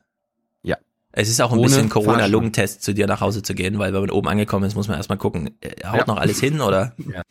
Ja. 0.62 0.77
Es 1.12 1.29
ist 1.29 1.41
auch 1.41 1.53
ein 1.53 1.59
Ohne 1.59 1.69
bisschen 1.69 1.89
Corona-Lungentest 1.89 2.83
zu 2.83 2.95
dir 2.95 3.07
nach 3.07 3.21
Hause 3.21 3.43
zu 3.43 3.55
gehen, 3.55 3.79
weil 3.79 3.93
wenn 3.93 4.01
man 4.01 4.11
oben 4.11 4.29
angekommen 4.29 4.65
ist, 4.65 4.75
muss 4.75 4.89
man 4.89 4.97
erstmal 4.97 5.19
gucken, 5.19 5.51
äh, 5.61 5.87
haut 5.87 5.99
ja. 5.99 6.07
noch 6.07 6.16
alles 6.16 6.41
hin 6.41 6.61
oder? 6.61 6.95
Ja. 6.99 7.23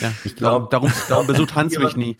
Ja, 0.00 0.12
ich 0.24 0.34
glaube, 0.34 0.68
darum, 0.70 0.92
darum 1.08 1.26
besucht 1.28 1.54
Hans 1.54 1.78
mich 1.78 1.96
nie. 1.96 2.16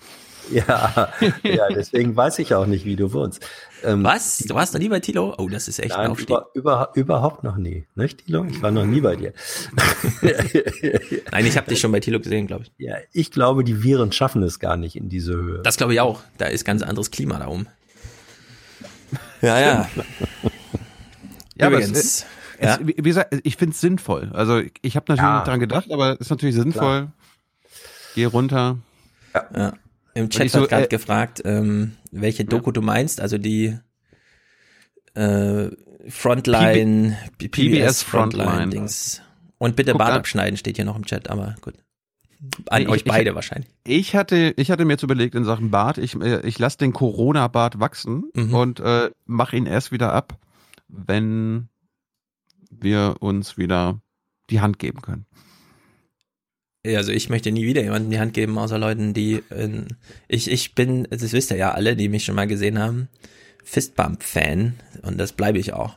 Ja, 0.51 1.13
ja, 1.43 1.69
deswegen 1.69 2.17
weiß 2.17 2.39
ich 2.39 2.55
auch 2.55 2.67
nicht, 2.67 2.85
wie 2.85 2.97
du 2.97 3.13
wohnst. 3.13 3.45
Ähm, 3.83 4.05
Was? 4.05 4.39
Du 4.39 4.55
warst 4.55 4.73
noch 4.75 4.81
nie 4.81 4.89
bei 4.89 5.01
Tilo? 5.01 5.35
Oh, 5.39 5.49
das 5.49 5.69
ist 5.69 5.79
echt 5.79 5.91
nein, 5.91 6.07
ein 6.07 6.11
Aufstieg. 6.11 6.31
Über, 6.31 6.49
über, 6.55 6.91
überhaupt 6.95 7.45
noch 7.45 7.57
nie, 7.57 7.87
nicht 7.95 8.25
Tilo? 8.25 8.45
Ich 8.45 8.63
war 8.63 8.71
noch 8.71 8.85
nie 8.85 9.01
bei 9.01 9.17
dir. 9.17 9.33
nein, 11.33 11.47
ich 11.47 11.57
habe 11.57 11.69
dich 11.69 11.81
schon 11.81 11.93
bei 11.93 12.01
Tilo 12.01 12.21
gesehen, 12.21 12.47
glaube 12.47 12.65
ich. 12.65 12.73
Ja, 12.79 12.97
ich 13.13 13.31
glaube, 13.31 13.65
die 13.65 13.83
Viren 13.83 14.13
schaffen 14.13 14.43
es 14.43 14.59
gar 14.59 14.77
nicht 14.77 14.97
in 14.97 15.09
diese 15.09 15.35
Höhe. 15.35 15.63
Das 15.63 15.77
glaube 15.77 15.95
ich 15.95 16.01
auch. 16.01 16.21
Da 16.39 16.47
ist 16.47 16.65
ganz 16.65 16.83
anderes 16.83 17.11
Klima 17.11 17.39
da 17.39 17.49
oben. 17.49 17.67
Ja, 19.43 19.61
ja. 19.61 19.89
ja, 21.57 21.67
aber 21.67 21.79
es, 21.79 21.91
es, 21.91 22.27
wie 22.81 22.95
gesagt, 22.95 23.35
ich 23.43 23.57
finde 23.57 23.75
es 23.75 23.81
sinnvoll. 23.81 24.31
Also 24.33 24.63
ich 24.83 24.97
habe 24.97 25.05
natürlich 25.09 25.23
ja. 25.23 25.37
nicht 25.37 25.49
dran 25.49 25.61
gedacht, 25.61 25.93
aber 25.93 26.15
es 26.15 26.21
ist 26.21 26.31
natürlich 26.31 26.55
sinnvoll. 26.55 26.81
Klar. 26.81 27.13
Geh 28.15 28.25
runter. 28.27 28.79
Ja. 29.35 29.47
ja. 29.55 29.73
Im 30.15 30.31
Chat 30.31 30.51
so, 30.51 30.61
wird 30.61 30.71
gerade 30.71 30.85
äh, 30.85 30.89
gefragt, 30.89 31.43
ähm, 31.45 31.97
welche 32.11 32.45
Doku 32.45 32.71
ja. 32.71 32.73
du 32.73 32.83
meinst, 32.83 33.21
also 33.21 33.37
die 33.37 33.77
äh, 35.15 35.69
Frontline, 36.09 37.17
PB, 37.39 37.51
PBS 37.51 38.03
Frontline, 38.03 38.45
Frontline 38.45 38.71
Dings. 38.71 39.23
Und 39.59 39.77
bitte 39.77 39.93
Guck 39.93 39.99
Bart 39.99 40.13
an. 40.13 40.19
abschneiden 40.19 40.57
steht 40.57 40.77
hier 40.77 40.85
noch 40.85 40.97
im 40.97 41.05
Chat, 41.05 41.31
aber 41.31 41.57
gut. 41.61 41.75
An 42.69 42.83
ich, 42.83 42.89
euch 42.89 43.05
beide 43.05 43.31
ich, 43.31 43.35
wahrscheinlich. 43.35 43.71
Ich 43.85 44.15
hatte, 44.15 44.53
ich 44.57 44.71
hatte 44.71 44.85
mir 44.85 44.93
jetzt 44.93 45.03
überlegt 45.03 45.35
in 45.35 45.45
Sachen 45.45 45.71
Bart, 45.71 45.99
ich, 45.99 46.15
äh, 46.21 46.47
ich 46.47 46.59
lasse 46.59 46.79
den 46.79 46.93
Corona-Bart 46.93 47.81
wachsen 47.81 48.25
mhm. 48.35 48.55
und 48.55 48.81
äh, 48.81 49.11
mache 49.25 49.57
ihn 49.57 49.67
erst 49.67 49.93
wieder 49.93 50.13
ab, 50.13 50.39
wenn 50.89 51.69
wir 52.71 53.17
uns 53.21 53.57
wieder 53.57 54.01
die 54.51 54.61
Hand 54.61 54.79
geben 54.79 55.01
können. 55.01 55.27
Also 56.87 57.13
ich 57.13 57.31
möchte 57.31 57.51
nie 57.51 57.65
wieder 57.65 57.83
jemanden 57.83 58.11
die 58.11 58.19
Hand 58.19 58.35
geben, 58.35 58.59
außer 58.59 58.79
Leuten, 58.79 59.15
die 59.15 59.43
in, 59.51 59.89
ich, 60.29 60.51
ich 60.51 60.75
bin, 60.75 61.09
das 61.11 61.33
wisst 61.33 61.51
ihr 61.51 61.57
ja 61.57 61.73
alle, 61.73 61.97
die 61.97 62.09
mich 62.09 62.25
schon 62.25 62.35
mal 62.35 62.47
gesehen 62.47 62.79
haben, 62.79 63.09
Fistbump-Fan 63.65 64.75
und 65.03 65.19
das 65.19 65.33
bleibe 65.33 65.59
ich 65.59 65.73
auch. 65.73 65.95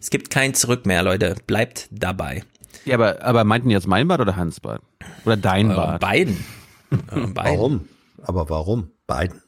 Es 0.00 0.10
gibt 0.10 0.30
kein 0.30 0.54
Zurück 0.54 0.86
mehr, 0.86 1.02
Leute. 1.02 1.36
Bleibt 1.46 1.88
dabei. 1.90 2.42
Ja, 2.84 2.94
aber, 2.94 3.22
aber 3.22 3.44
meinten 3.44 3.70
jetzt 3.70 3.86
mein 3.86 4.08
Bad 4.08 4.20
oder 4.20 4.36
Hans 4.36 4.60
Bad? 4.60 4.80
Oder 5.24 5.36
dein 5.36 5.68
Bad? 5.68 6.00
Beiden. 6.00 6.44
beiden. 6.90 7.34
Warum? 7.34 7.88
Aber 8.22 8.48
warum? 8.48 8.90
Beiden. 9.06 9.42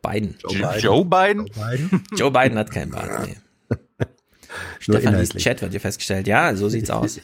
Beiden. 0.00 0.36
Joe 0.40 0.52
Biden. 0.52 0.80
Joe 0.80 1.04
Biden? 1.04 1.46
Joe 1.46 1.70
Biden, 1.70 2.04
Joe 2.16 2.30
Biden 2.30 2.58
hat 2.58 2.70
keinen 2.70 2.90
Bart. 2.90 3.26
Nee. 3.26 3.36
Stefan 4.80 5.24
Chat, 5.24 5.62
wird 5.62 5.70
hier 5.70 5.80
festgestellt. 5.80 6.26
Ja, 6.26 6.54
so 6.56 6.68
sieht's 6.68 6.90
aus. 6.90 7.20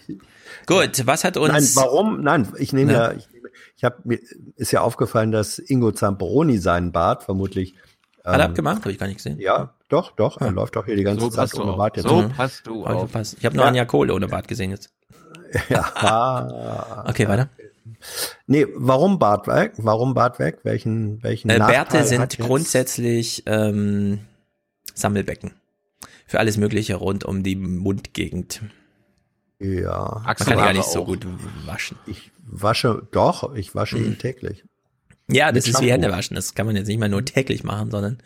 Gut, 0.67 1.07
was 1.07 1.25
hat 1.25 1.37
uns. 1.37 1.53
Nein, 1.53 1.69
warum? 1.75 2.21
Nein, 2.21 2.49
ich 2.59 2.73
nehme 2.73 2.93
ja, 2.93 3.13
ich, 3.13 3.29
ich 3.77 3.85
habe 3.85 3.97
mir 4.05 4.19
ist 4.57 4.73
ja 4.73 4.81
aufgefallen, 4.81 5.33
dass 5.33 5.59
Ingo 5.59 5.93
Zamperoni 5.93 6.59
seinen 6.59 6.93
Bart 6.93 7.23
vermutlich. 7.25 7.75
Ähm, 8.25 8.33
hat 8.33 8.41
er 8.41 8.47
abgemacht? 8.47 8.81
Habe 8.81 8.93
ich 8.93 8.99
gar 8.99 9.07
nicht 9.07 9.17
gesehen. 9.17 9.39
Ja, 9.39 9.75
doch, 9.89 10.13
doch. 10.13 10.41
Er 10.41 10.51
läuft 10.51 10.77
doch 10.77 10.85
hier 10.85 10.97
die 10.97 11.05
ganze 11.05 11.27
so 11.27 11.31
Zeit 11.31 11.55
ohne 11.55 11.73
Bart 11.73 11.97
jetzt. 11.97 12.09
So 12.09 12.29
passt 12.29 12.67
du 12.67 12.85
auf. 12.85 13.11
Ich 13.39 13.45
habe 13.45 13.57
nur 13.57 13.65
ja. 13.65 13.69
Anja 13.69 13.85
Kohle 13.85 14.15
ohne 14.15 14.29
Bart 14.29 14.49
gesehen 14.49 14.71
jetzt. 14.71 14.91
Ja. 15.71 17.05
okay, 17.09 17.27
weiter. 17.27 17.49
Nee, 18.47 18.67
warum 18.75 19.19
Bart 19.19 19.47
weg? 19.47 19.73
Warum 19.79 20.15
Bart 20.15 20.39
weg? 20.39 20.59
Welchen, 20.63 21.23
welchen 21.23 21.51
äh, 21.51 21.59
Bärte 21.59 22.05
sind 22.05 22.39
grundsätzlich 22.39 23.45
ähm, 23.47 24.21
Sammelbecken. 24.95 25.53
Für 26.27 26.39
alles 26.39 26.59
Mögliche 26.59 26.97
rund 26.97 27.25
um 27.25 27.43
die 27.43 27.57
Mundgegend. 27.57 28.61
Ja. 29.61 30.23
Man 30.25 30.37
kann 30.37 30.59
ja 30.59 30.73
nicht 30.73 30.91
so 30.91 31.05
gut 31.05 31.27
waschen. 31.67 31.99
Ich 32.07 32.31
wasche, 32.47 33.07
doch, 33.11 33.55
ich 33.55 33.75
wasche 33.75 33.99
ihn 33.99 34.11
mhm. 34.11 34.19
täglich. 34.19 34.65
Ja, 35.31 35.47
das 35.47 35.55
Mit 35.55 35.57
ist 35.57 35.73
Shampoo. 35.73 35.87
wie 35.87 35.93
Hände 35.93 36.11
waschen. 36.11 36.35
Das 36.37 36.55
kann 36.55 36.67
man 36.67 36.77
jetzt 36.77 36.87
nicht 36.87 36.99
mal 36.99 37.09
nur 37.09 37.25
täglich 37.25 37.65
machen, 37.65 37.91
sondern 37.91 38.19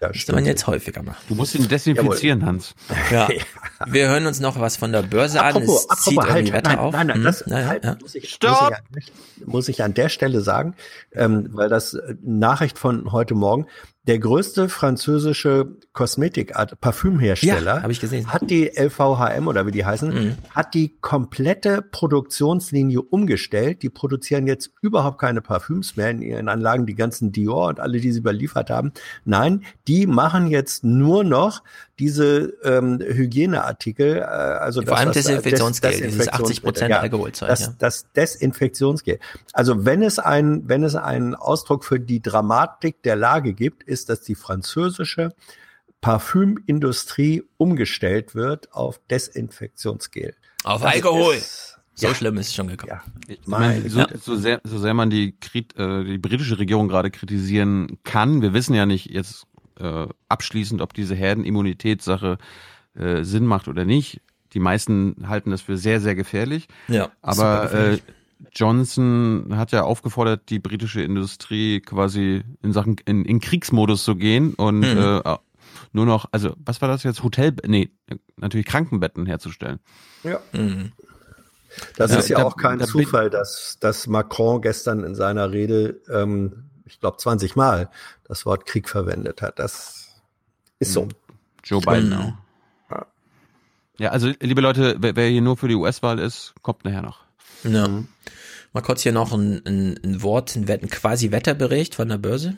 ja, 0.00 0.08
das 0.08 0.26
kann 0.26 0.34
man 0.34 0.44
jetzt 0.44 0.66
häufiger 0.66 1.02
machen. 1.02 1.24
Du 1.28 1.34
musst 1.34 1.54
ihn 1.54 1.66
desinfizieren, 1.66 2.40
Jawohl. 2.40 2.52
Hans. 2.54 2.74
Ja. 3.10 3.28
Wir 3.86 4.08
hören 4.08 4.26
uns 4.26 4.40
noch 4.40 4.60
was 4.60 4.76
von 4.76 4.92
der 4.92 5.02
Börse 5.02 5.42
apropos, 5.42 5.88
an. 5.88 5.96
Es 5.96 6.04
zieht 6.04 6.18
halt, 6.18 6.52
Wetter 6.52 6.70
nein, 6.70 6.78
auf. 6.78 6.92
Nein, 6.92 7.06
nein, 7.06 7.22
das 7.22 7.46
hm? 7.46 7.54
halt, 7.54 7.84
ja. 7.84 7.96
muss, 8.00 8.14
ich, 8.14 8.30
Stopp! 8.30 8.70
Muss 8.70 8.98
ich, 8.98 9.46
muss 9.46 9.68
ich, 9.68 9.82
an 9.82 9.94
der 9.94 10.08
Stelle 10.10 10.42
sagen, 10.42 10.74
ähm, 11.12 11.48
weil 11.52 11.70
das 11.70 11.94
äh, 11.94 12.16
Nachricht 12.22 12.78
von 12.78 13.12
heute 13.12 13.34
Morgen, 13.34 13.66
der 14.06 14.18
größte 14.18 14.68
französische 14.68 15.76
Kosmetikart, 15.94 16.78
Parfümhersteller, 16.80 17.82
ja, 17.82 17.88
ich 17.88 18.00
gesehen. 18.00 18.26
hat 18.26 18.50
die 18.50 18.70
LVHM 18.76 19.48
oder 19.48 19.66
wie 19.66 19.70
die 19.70 19.84
heißen, 19.84 20.08
mhm. 20.08 20.36
hat 20.50 20.74
die 20.74 20.94
komplette 21.00 21.80
Produktionslinie 21.80 23.00
umgestellt. 23.00 23.82
Die 23.82 23.88
produzieren 23.88 24.46
jetzt 24.46 24.72
überhaupt 24.82 25.18
keine 25.18 25.40
Parfüms 25.40 25.96
mehr 25.96 26.10
in 26.10 26.20
ihren 26.20 26.48
Anlagen, 26.48 26.84
die 26.84 26.94
ganzen 26.94 27.32
Dior 27.32 27.68
und 27.68 27.80
alle, 27.80 27.98
die 27.98 28.12
sie 28.12 28.18
überliefert 28.18 28.68
haben. 28.68 28.92
Nein, 29.24 29.64
die 29.88 30.06
machen 30.06 30.48
jetzt 30.48 30.84
nur 30.84 31.24
noch 31.24 31.62
diese 31.98 32.54
ähm, 32.64 32.98
Hygieneartikel, 33.00 34.18
äh, 34.18 34.22
also 34.22 34.82
Vor 34.82 34.96
allem 34.96 35.12
Desinfektionsgel, 35.12 35.90
Des, 35.92 36.00
dieses 36.00 36.28
80 36.28 36.62
Prozent 36.62 36.90
ja, 36.90 37.00
Alkoholzeug. 37.00 37.48
Das, 37.48 37.60
ja. 37.60 37.74
das 37.78 38.12
Desinfektionsgel. 38.12 39.18
Also 39.52 39.84
wenn 39.84 40.02
es 40.02 40.18
ein, 40.18 40.68
wenn 40.68 40.82
es 40.82 40.96
einen 40.96 41.34
Ausdruck 41.34 41.84
für 41.84 42.00
die 42.00 42.20
Dramatik 42.20 43.02
der 43.02 43.16
Lage 43.16 43.54
gibt, 43.54 43.82
ist, 43.84 44.08
dass 44.08 44.22
die 44.22 44.34
französische 44.34 45.34
Parfümindustrie 46.00 47.44
umgestellt 47.56 48.34
wird 48.34 48.72
auf 48.72 49.00
Desinfektionsgel. 49.10 50.34
Auf 50.64 50.82
das 50.82 50.94
Alkohol. 50.94 51.36
Ist, 51.36 51.78
so 51.94 52.08
ja. 52.08 52.14
schlimm 52.14 52.36
ist 52.38 52.48
es 52.48 52.54
schon 52.54 52.66
gekommen. 52.68 52.90
Ja. 52.90 53.02
Ich 53.28 53.46
meine, 53.46 53.88
so, 53.88 54.04
so, 54.20 54.36
sehr, 54.36 54.60
so 54.64 54.78
sehr 54.78 54.94
man 54.94 55.10
die, 55.10 55.34
äh, 55.54 56.04
die 56.04 56.18
britische 56.18 56.58
Regierung 56.58 56.88
gerade 56.88 57.10
kritisieren 57.10 57.98
kann, 58.02 58.42
wir 58.42 58.52
wissen 58.52 58.74
ja 58.74 58.84
nicht 58.84 59.10
jetzt 59.10 59.46
äh, 59.78 60.06
abschließend, 60.28 60.80
ob 60.80 60.94
diese 60.94 61.14
Herdenimmunitätssache 61.14 62.38
äh, 62.94 63.22
Sinn 63.24 63.46
macht 63.46 63.68
oder 63.68 63.84
nicht. 63.84 64.20
Die 64.52 64.60
meisten 64.60 65.16
halten 65.26 65.50
das 65.50 65.62
für 65.62 65.76
sehr, 65.76 66.00
sehr 66.00 66.14
gefährlich. 66.14 66.68
Ja. 66.88 67.10
Aber 67.22 67.72
äh, 67.72 67.98
Johnson 68.52 69.46
hat 69.56 69.72
ja 69.72 69.82
aufgefordert, 69.82 70.50
die 70.50 70.58
britische 70.58 71.02
Industrie 71.02 71.80
quasi 71.80 72.42
in 72.62 72.72
Sachen 72.72 72.96
in, 73.04 73.24
in 73.24 73.40
Kriegsmodus 73.40 74.04
zu 74.04 74.16
gehen 74.16 74.54
und 74.54 74.80
Mhm. 74.80 74.98
äh, 75.24 75.36
nur 75.92 76.06
noch, 76.06 76.26
also 76.32 76.54
was 76.64 76.80
war 76.82 76.88
das 76.88 77.02
jetzt? 77.04 77.22
Hotel, 77.22 77.54
nee, 77.66 77.90
natürlich 78.36 78.66
Krankenbetten 78.66 79.26
herzustellen. 79.26 79.78
Ja. 80.24 80.40
Mhm. 80.52 80.92
Das 81.96 82.12
Ja, 82.12 82.18
ist 82.18 82.28
ja 82.28 82.38
da- 82.38 82.44
auch 82.44 82.56
kein 82.56 82.78
da 82.78 82.86
Zufall, 82.86 83.30
dass, 83.30 83.78
dass 83.80 84.06
Macron 84.06 84.60
gestern 84.62 85.02
in 85.04 85.14
seiner 85.14 85.50
Rede, 85.50 86.00
ähm, 86.12 86.64
ich 86.84 87.00
glaube 87.00 87.16
20 87.18 87.56
Mal, 87.56 87.90
das 88.24 88.46
Wort 88.46 88.66
Krieg 88.66 88.88
verwendet 88.88 89.42
hat. 89.42 89.58
Das 89.58 90.08
ist 90.78 90.92
so. 90.92 91.08
Joe 91.62 91.80
Biden 91.80 92.10
Mhm. 92.10 92.16
auch. 92.16 92.32
Ja, 93.98 94.10
also 94.10 94.32
liebe 94.40 94.60
Leute, 94.60 94.96
wer, 94.98 95.14
wer 95.14 95.28
hier 95.28 95.40
nur 95.40 95.56
für 95.56 95.68
die 95.68 95.76
US-Wahl 95.76 96.18
ist, 96.18 96.54
kommt 96.62 96.84
nachher 96.84 97.02
noch. 97.02 97.20
Ja. 97.62 97.88
Mal 98.72 98.80
kurz 98.80 99.02
hier 99.02 99.12
noch 99.12 99.32
ein, 99.32 99.62
ein, 99.64 100.00
ein 100.04 100.22
Wort, 100.22 100.56
ein, 100.56 100.68
ein 100.68 100.90
quasi 100.90 101.30
Wetterbericht 101.30 101.94
von 101.94 102.08
der 102.08 102.18
Börse. 102.18 102.56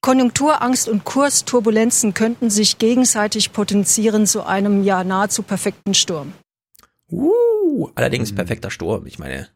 Konjunkturangst 0.00 0.88
und 0.88 1.04
Kursturbulenzen 1.04 2.14
könnten 2.14 2.48
sich 2.48 2.78
gegenseitig 2.78 3.52
potenzieren 3.52 4.26
zu 4.26 4.42
einem 4.44 4.82
ja 4.82 5.04
nahezu 5.04 5.42
perfekten 5.42 5.92
Sturm. 5.92 6.32
Uh, 7.10 7.90
allerdings 7.94 8.34
perfekter 8.34 8.70
Sturm. 8.70 9.06
Ich 9.06 9.18
meine, 9.18 9.48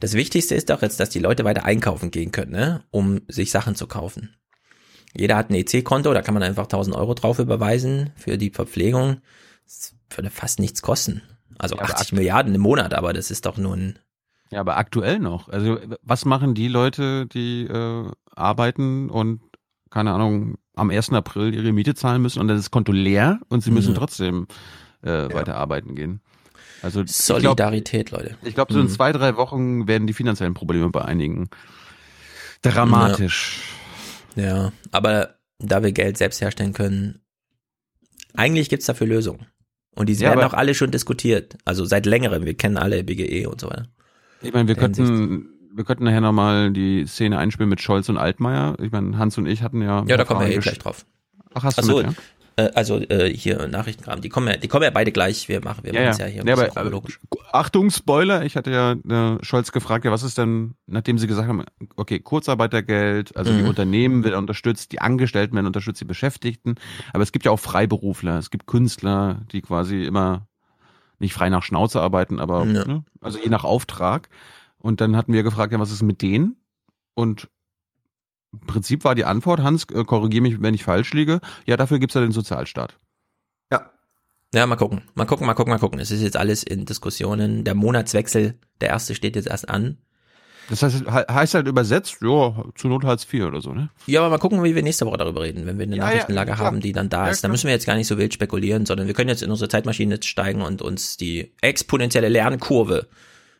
das 0.00 0.14
Wichtigste 0.14 0.54
ist 0.54 0.70
doch 0.70 0.82
jetzt, 0.82 1.00
dass 1.00 1.10
die 1.10 1.18
Leute 1.18 1.44
weiter 1.44 1.64
einkaufen 1.64 2.10
gehen 2.10 2.32
können, 2.32 2.52
ne? 2.52 2.82
um 2.90 3.20
sich 3.28 3.50
Sachen 3.50 3.74
zu 3.74 3.86
kaufen. 3.86 4.34
Jeder 5.14 5.36
hat 5.36 5.50
ein 5.50 5.54
EC-Konto, 5.54 6.12
da 6.12 6.22
kann 6.22 6.34
man 6.34 6.42
einfach 6.42 6.64
1000 6.64 6.94
Euro 6.94 7.14
drauf 7.14 7.38
überweisen 7.38 8.10
für 8.16 8.36
die 8.36 8.50
Verpflegung. 8.50 9.18
Das 9.64 9.94
würde 10.14 10.30
fast 10.30 10.58
nichts 10.60 10.82
kosten. 10.82 11.22
Also 11.58 11.76
Ja, 11.76 11.82
aber 11.82 11.94
80 11.94 12.12
Milliarden 12.12 12.54
im 12.54 12.60
Monat, 12.60 12.92
aber 12.92 13.12
das 13.12 13.30
ist 13.30 13.46
doch 13.46 13.56
nur 13.56 13.74
ein 13.74 13.98
Ja, 14.50 14.60
aber 14.60 14.76
aktuell 14.76 15.18
noch. 15.18 15.48
Also 15.48 15.78
was 16.02 16.24
machen 16.26 16.54
die 16.54 16.68
Leute, 16.68 17.26
die 17.26 17.64
äh, 17.64 18.10
arbeiten 18.34 19.08
und 19.08 19.40
keine 19.90 20.12
Ahnung 20.12 20.56
am 20.74 20.90
1. 20.90 21.12
April 21.12 21.54
ihre 21.54 21.72
Miete 21.72 21.94
zahlen 21.94 22.20
müssen 22.20 22.40
und 22.40 22.48
dann 22.48 22.58
ist 22.58 22.64
das 22.64 22.70
Konto 22.70 22.92
leer 22.92 23.40
und 23.48 23.62
sie 23.62 23.70
müssen 23.70 23.92
Ja. 23.94 23.98
trotzdem 23.98 24.46
äh, 25.02 25.32
weiter 25.32 25.56
arbeiten 25.56 25.94
gehen. 25.94 26.20
Also 26.82 27.02
ich 27.02 27.12
Solidarität, 27.12 28.10
Leute. 28.10 28.36
Ich 28.42 28.54
glaube, 28.54 28.72
so 28.72 28.78
in 28.80 28.86
Mhm. 28.86 28.90
zwei, 28.90 29.12
drei 29.12 29.36
Wochen 29.36 29.88
werden 29.88 30.06
die 30.06 30.12
finanziellen 30.12 30.54
Probleme 30.54 30.90
bei 30.90 31.02
einigen 31.04 31.48
dramatisch. 32.62 33.62
Ja, 34.34 34.72
aber 34.92 35.36
da 35.58 35.82
wir 35.82 35.92
Geld 35.92 36.18
selbst 36.18 36.40
herstellen 36.40 36.72
können, 36.72 37.20
eigentlich 38.34 38.68
gibt's 38.68 38.86
dafür 38.86 39.06
Lösungen. 39.06 39.46
Und 39.94 40.08
die 40.10 40.14
Ja, 40.14 40.30
werden 40.30 40.44
auch 40.44 40.52
alle 40.52 40.74
schon 40.74 40.90
diskutiert. 40.90 41.56
Also 41.64 41.86
seit 41.86 42.04
längerem. 42.04 42.44
Wir 42.44 42.54
kennen 42.54 42.76
alle 42.76 43.02
BGE 43.02 43.46
und 43.46 43.60
so 43.60 43.68
weiter. 43.70 43.86
Ich 44.42 44.52
meine, 44.52 44.68
wir 44.68 44.74
Der 44.74 44.84
Hinsicht. 44.84 45.08
könnten, 45.08 45.48
wir 45.74 45.84
könnten 45.84 46.04
nachher 46.04 46.20
nochmal 46.20 46.70
die 46.70 47.06
Szene 47.06 47.38
einspielen 47.38 47.70
mit 47.70 47.80
Scholz 47.80 48.10
und 48.10 48.18
Altmaier. 48.18 48.76
Ich 48.82 48.92
meine, 48.92 49.16
Hans 49.16 49.38
und 49.38 49.46
ich 49.46 49.62
hatten 49.62 49.80
ja. 49.80 50.04
Ja, 50.06 50.18
da 50.18 50.24
kommen 50.24 50.40
wir 50.40 50.48
eh 50.48 50.50
Fragen 50.52 50.60
gleich 50.62 50.78
drauf. 50.78 51.06
Ach, 51.54 51.64
hast 51.64 51.78
Ach 51.78 51.82
du 51.82 51.88
so, 51.88 51.96
mit, 51.98 52.06
ja? 52.08 52.12
Äh, 52.56 52.70
also 52.74 52.98
äh, 52.98 53.28
hier 53.32 53.66
Nachrichtenkram, 53.68 54.20
die 54.20 54.28
kommen 54.28 54.48
ja, 54.48 54.56
die 54.56 54.68
kommen 54.68 54.84
ja 54.84 54.90
beide 54.90 55.12
gleich. 55.12 55.48
Wir 55.48 55.62
machen, 55.62 55.84
wir 55.84 55.92
Ja, 55.94 56.00
machen 56.00 56.04
ja. 56.06 56.10
es 56.12 56.18
ja 56.18 56.26
hier 56.26 56.44
Ja, 56.44 56.52
aber, 56.54 56.68
chronologisch. 56.68 57.20
Achtung, 57.52 57.90
Spoiler, 57.90 58.44
ich 58.44 58.56
hatte 58.56 58.70
ja 58.70 58.92
äh, 58.92 59.44
Scholz 59.44 59.72
gefragt, 59.72 60.04
ja, 60.04 60.10
was 60.10 60.22
ist 60.22 60.38
denn, 60.38 60.74
nachdem 60.86 61.18
sie 61.18 61.26
gesagt 61.26 61.48
haben, 61.48 61.64
okay, 61.96 62.18
Kurzarbeitergeld, 62.20 63.36
also 63.36 63.52
die 63.54 63.62
Mhm. 63.62 63.68
Unternehmen 63.68 64.24
werden 64.24 64.36
unterstützt, 64.36 64.92
die 64.92 65.00
Angestellten 65.00 65.54
werden 65.54 65.66
unterstützt, 65.66 66.00
die 66.00 66.04
Beschäftigten, 66.06 66.74
aber 67.12 67.22
es 67.22 67.32
gibt 67.32 67.44
ja 67.44 67.50
auch 67.50 67.60
Freiberufler, 67.60 68.38
es 68.38 68.50
gibt 68.50 68.66
Künstler, 68.66 69.42
die 69.52 69.62
quasi 69.62 70.04
immer 70.04 70.48
nicht 71.18 71.32
frei 71.34 71.48
nach 71.48 71.62
Schnauze 71.62 72.00
arbeiten, 72.00 72.40
aber 72.40 72.64
Ja. 72.66 72.84
ne, 72.86 73.04
also 73.20 73.38
je 73.38 73.48
nach 73.48 73.64
Auftrag. 73.64 74.28
Und 74.78 75.00
dann 75.00 75.16
hatten 75.16 75.32
wir 75.32 75.42
gefragt, 75.42 75.72
ja, 75.72 75.80
was 75.80 75.90
ist 75.90 76.02
mit 76.02 76.20
denen? 76.22 76.56
Und 77.14 77.48
im 78.60 78.66
Prinzip 78.66 79.04
war 79.04 79.14
die 79.14 79.24
Antwort, 79.24 79.60
Hans, 79.60 79.84
äh, 79.92 80.04
korrigiere 80.04 80.42
mich, 80.42 80.60
wenn 80.62 80.74
ich 80.74 80.84
falsch 80.84 81.12
liege, 81.12 81.40
ja, 81.66 81.76
dafür 81.76 81.98
gibt's 81.98 82.14
ja 82.14 82.20
den 82.20 82.32
Sozialstaat. 82.32 82.98
Ja, 84.54 84.64
mal 84.64 84.76
gucken. 84.76 85.02
Mal 85.14 85.26
gucken, 85.26 85.44
mal 85.46 85.54
gucken, 85.54 85.72
mal 85.72 85.78
gucken. 85.80 85.98
Es 85.98 86.10
ist 86.12 86.22
jetzt 86.22 86.36
alles 86.36 86.62
in 86.62 86.86
Diskussionen. 86.86 87.64
Der 87.64 87.74
Monatswechsel, 87.74 88.54
der 88.80 88.88
erste 88.90 89.14
steht 89.14 89.34
jetzt 89.36 89.48
erst 89.48 89.68
an. 89.68 89.98
Das 90.70 90.82
heißt, 90.82 91.00
he- 91.04 91.04
heißt 91.32 91.54
halt 91.54 91.66
übersetzt, 91.66 92.18
ja, 92.22 92.64
zur 92.76 92.90
Not 92.90 93.04
Hartz 93.04 93.26
IV 93.30 93.44
oder 93.44 93.60
so, 93.60 93.72
ne? 93.74 93.90
Ja, 94.06 94.20
aber 94.20 94.30
mal 94.30 94.38
gucken, 94.38 94.62
wie 94.62 94.74
wir 94.74 94.82
nächste 94.84 95.04
Woche 95.04 95.18
darüber 95.18 95.42
reden, 95.42 95.66
wenn 95.66 95.78
wir 95.78 95.84
eine 95.84 95.96
Ja, 95.96 96.02
ja, 96.04 96.08
Nachrichtenlage 96.08 96.52
klar. 96.52 96.64
haben, 96.66 96.80
die 96.80 96.92
dann 96.92 97.08
da 97.08 97.26
Ja, 97.26 97.32
ist. 97.32 97.42
Da 97.44 97.48
müssen 97.48 97.66
wir 97.66 97.72
jetzt 97.74 97.86
gar 97.86 97.96
nicht 97.96 98.06
so 98.06 98.18
wild 98.18 98.32
spekulieren, 98.32 98.86
sondern 98.86 99.08
wir 99.08 99.14
können 99.14 99.28
jetzt 99.28 99.42
in 99.42 99.50
unsere 99.50 99.68
Zeitmaschine 99.68 100.20
steigen 100.22 100.62
und 100.62 100.80
uns 100.80 101.16
die 101.16 101.52
exponentielle 101.60 102.28
Lernkurve 102.28 103.08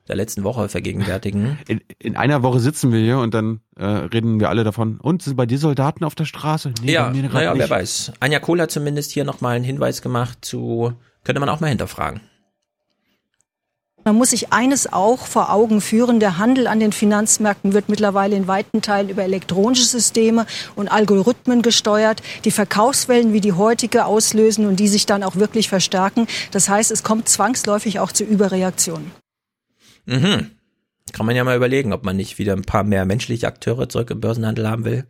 der 0.09 0.16
letzten 0.16 0.45
Woche 0.45 0.69
vergegenwärtigen. 0.69 1.59
In, 1.69 1.81
in 1.99 2.16
einer 2.16 2.43
Woche 2.43 2.61
sitzen 2.61 2.93
wir 2.93 3.01
hier 3.01 3.19
und 3.19 3.35
dann 3.35 3.61
äh, 3.77 3.85
reden 3.85 4.41
wir 4.41 4.49
alle 4.49 4.65
davon. 4.65 4.99
Und 5.01 5.23
sind 5.23 5.37
bei 5.37 5.47
dir 5.47 5.59
Soldaten 5.59 6.05
auf 6.05 6.15
der 6.15 6.24
Straße? 6.24 6.73
Nee, 6.83 6.93
ja, 6.93 7.11
naja, 7.11 7.55
wer 7.57 7.69
weiß. 7.69 8.12
Anja 8.20 8.39
Kohl 8.39 8.61
hat 8.61 8.70
zumindest 8.70 9.12
hier 9.12 9.24
nochmal 9.24 9.57
einen 9.57 9.65
Hinweis 9.65 10.03
gemacht 10.03 10.39
zu, 10.43 10.93
könnte 11.24 11.41
man 11.41 11.49
auch 11.49 11.61
mal 11.61 11.69
hinterfragen. 11.69 12.20
Man 14.07 14.15
muss 14.15 14.31
sich 14.31 14.53
eines 14.53 14.93
auch 14.93 15.27
vor 15.27 15.53
Augen 15.53 15.81
führen, 15.81 16.20
der 16.20 16.39
Handel 16.39 16.69
an 16.69 16.78
den 16.78 16.93
Finanzmärkten 16.93 17.73
wird 17.73 17.89
mittlerweile 17.89 18.37
in 18.37 18.47
weiten 18.47 18.81
Teilen 18.81 19.09
über 19.09 19.24
elektronische 19.24 19.85
Systeme 19.85 20.47
und 20.77 20.87
Algorithmen 20.87 21.61
gesteuert, 21.61 22.23
die 22.45 22.53
Verkaufswellen 22.53 23.33
wie 23.33 23.41
die 23.41 23.55
heutige 23.55 24.05
auslösen 24.05 24.66
und 24.66 24.78
die 24.78 24.87
sich 24.87 25.07
dann 25.07 25.24
auch 25.24 25.35
wirklich 25.35 25.69
verstärken. 25.69 26.28
Das 26.53 26.69
heißt, 26.69 26.93
es 26.93 27.03
kommt 27.03 27.28
zwangsläufig 27.28 27.99
auch 27.99 28.12
zu 28.12 28.23
Überreaktionen. 28.23 29.11
Mhm. 30.07 30.51
Kann 31.12 31.27
man 31.27 31.37
ja 31.37 31.45
mal 31.45 31.57
überlegen, 31.57 31.93
ob 31.93 32.05
man 32.05 32.16
nicht 32.16 32.39
wieder 32.39 32.53
ein 32.55 32.62
paar 32.62 32.83
mehr 32.85 33.05
menschliche 33.05 33.47
Akteure 33.47 33.89
zurück 33.89 34.11
im 34.11 34.20
Börsenhandel 34.20 34.69
haben 34.69 34.85
will, 34.85 35.05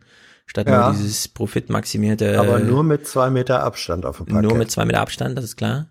statt 0.45 0.67
Ja. 0.67 0.89
nur 0.89 0.97
dieses 0.97 1.27
profitmaximierte. 1.27 2.39
Aber 2.39 2.59
nur 2.59 2.83
mit 2.83 3.07
zwei 3.07 3.29
Meter 3.29 3.63
Abstand 3.63 4.05
auf 4.05 4.17
dem 4.17 4.27
Parkett. 4.27 4.49
Nur 4.49 4.57
mit 4.57 4.69
zwei 4.71 4.85
Meter 4.85 5.01
Abstand, 5.01 5.37
das 5.37 5.45
ist 5.45 5.55
klar. 5.57 5.89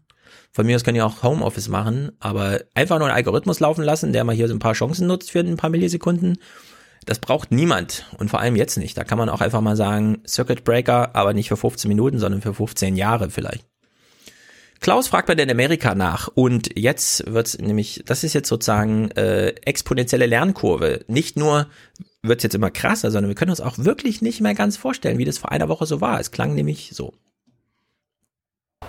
Von 0.53 0.65
mir 0.67 0.77
aus 0.77 0.85
können 0.85 0.95
die 0.95 1.03
auch 1.03 1.23
Homeoffice 1.23 1.69
machen, 1.69 2.13
aber 2.19 2.61
einfach 2.75 2.99
nur 2.99 3.09
einen 3.09 3.17
Algorithmus 3.17 3.61
laufen 3.61 3.85
lassen, 3.85 4.13
der 4.13 4.25
mal 4.25 4.35
hier 4.35 4.49
so 4.49 4.55
ein 4.55 4.59
paar 4.59 4.73
Chancen 4.73 5.07
nutzt 5.07 5.31
für 5.31 5.41
ein 5.41 5.57
paar 5.59 5.71
Millisekunden. 5.71 6.39
Das 7.05 7.19
braucht 7.19 7.53
niemand 7.53 8.07
und 8.19 8.31
vor 8.31 8.41
allem 8.41 8.57
jetzt 8.57 8.79
nicht. 8.79 8.97
Da 8.97 9.05
kann 9.05 9.19
man 9.19 9.29
auch 9.29 9.41
einfach 9.41 9.61
mal 9.61 9.77
sagen, 9.77 10.23
Circuit 10.27 10.65
Breaker, 10.65 11.15
aber 11.15 11.35
nicht 11.35 11.49
für 11.49 11.57
15 11.57 11.89
Minuten, 11.89 12.19
sondern 12.19 12.41
für 12.41 12.55
15 12.55 12.97
Jahre 12.97 13.29
vielleicht. 13.31 13.67
Klaus 14.81 15.09
fragt 15.09 15.27
bei 15.27 15.35
den 15.35 15.51
Amerika 15.51 15.95
nach 15.95 16.29
und 16.35 16.71
jetzt 16.79 17.33
wird's 17.33 17.59
nämlich, 17.59 18.03
das 18.07 18.25
ist 18.25 18.35
jetzt 18.35 18.49
sozusagen 18.49 19.11
äh, 19.13 19.49
exponentielle 19.65 20.27
Lernkurve. 20.27 21.05
Nicht 21.09 21.37
nur 21.37 21.67
wird's 22.23 22.43
jetzt 22.43 22.55
immer 22.55 22.71
krasser, 22.71 23.11
sondern 23.11 23.29
wir 23.29 23.35
können 23.35 23.51
uns 23.51 23.61
auch 23.61 23.79
wirklich 23.79 24.23
nicht 24.23 24.41
mehr 24.41 24.55
ganz 24.55 24.77
vorstellen, 24.77 25.19
wie 25.19 25.25
das 25.25 25.39
vor 25.39 25.53
einer 25.53 25.69
Woche 25.69 25.87
so 25.87 26.01
war. 26.01 26.21
Es 26.21 26.31
klang 26.31 26.55
nämlich 26.55 26.91
so. 26.93 27.15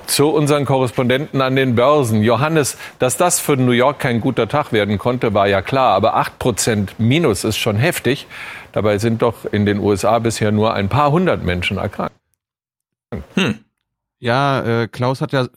Zu 0.05 0.30
unseren 0.30 0.65
Korrespondenten 0.65 1.41
an 1.41 1.55
den 1.55 1.76
Börsen. 1.76 2.22
Johannes, 2.22 2.77
dass 2.99 3.18
das 3.18 3.39
für 3.39 3.57
New 3.57 3.72
York 3.72 3.99
kein 3.99 4.22
guter 4.22 4.47
Tag 4.47 4.72
werden 4.72 4.97
konnte, 4.97 5.34
war 5.34 5.47
ja 5.47 5.61
klar. 5.61 5.93
Aber 5.95 6.18
8% 6.18 6.89
Minus 6.97 7.43
ist 7.43 7.57
schon 7.57 7.76
heftig. 7.76 8.27
Dabei 8.72 8.97
sind 8.99 9.22
doch 9.22 9.45
in 9.51 9.65
den 9.65 9.80
USA 9.80 10.19
bisher 10.19 10.51
nur 10.51 10.73
ein 10.73 10.89
paar 10.89 11.11
hundert 11.11 11.43
Menschen 11.43 11.77
erkrankt. 11.77 12.15
Hm. 13.35 13.59
Ja, 14.19 14.84
äh, 14.84 14.88
Klaus 14.88 15.22
hat 15.22 15.31
ja, 15.31 15.47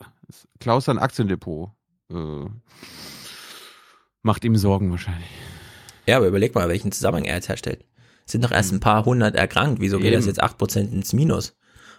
Klaus 0.61 0.85
sein 0.85 0.97
Aktiendepot. 0.99 1.69
Äh, 2.11 2.15
macht 4.21 4.45
ihm 4.45 4.55
Sorgen 4.55 4.91
wahrscheinlich. 4.91 5.27
Ja, 6.07 6.17
aber 6.17 6.27
überleg 6.27 6.55
mal, 6.55 6.69
welchen 6.69 6.91
Zusammenhang 6.91 7.25
er 7.25 7.35
jetzt 7.35 7.49
herstellt. 7.49 7.83
Es 8.25 8.31
sind 8.31 8.43
doch 8.43 8.51
erst 8.51 8.71
ein 8.71 8.79
paar 8.79 9.03
hundert 9.05 9.35
erkrankt. 9.35 9.81
Wieso 9.81 9.97
geht 9.99 10.13
das 10.13 10.25
Eben. 10.25 10.35
jetzt 10.35 10.43
8% 10.43 10.91
ins 10.91 11.13
Minus? 11.13 11.55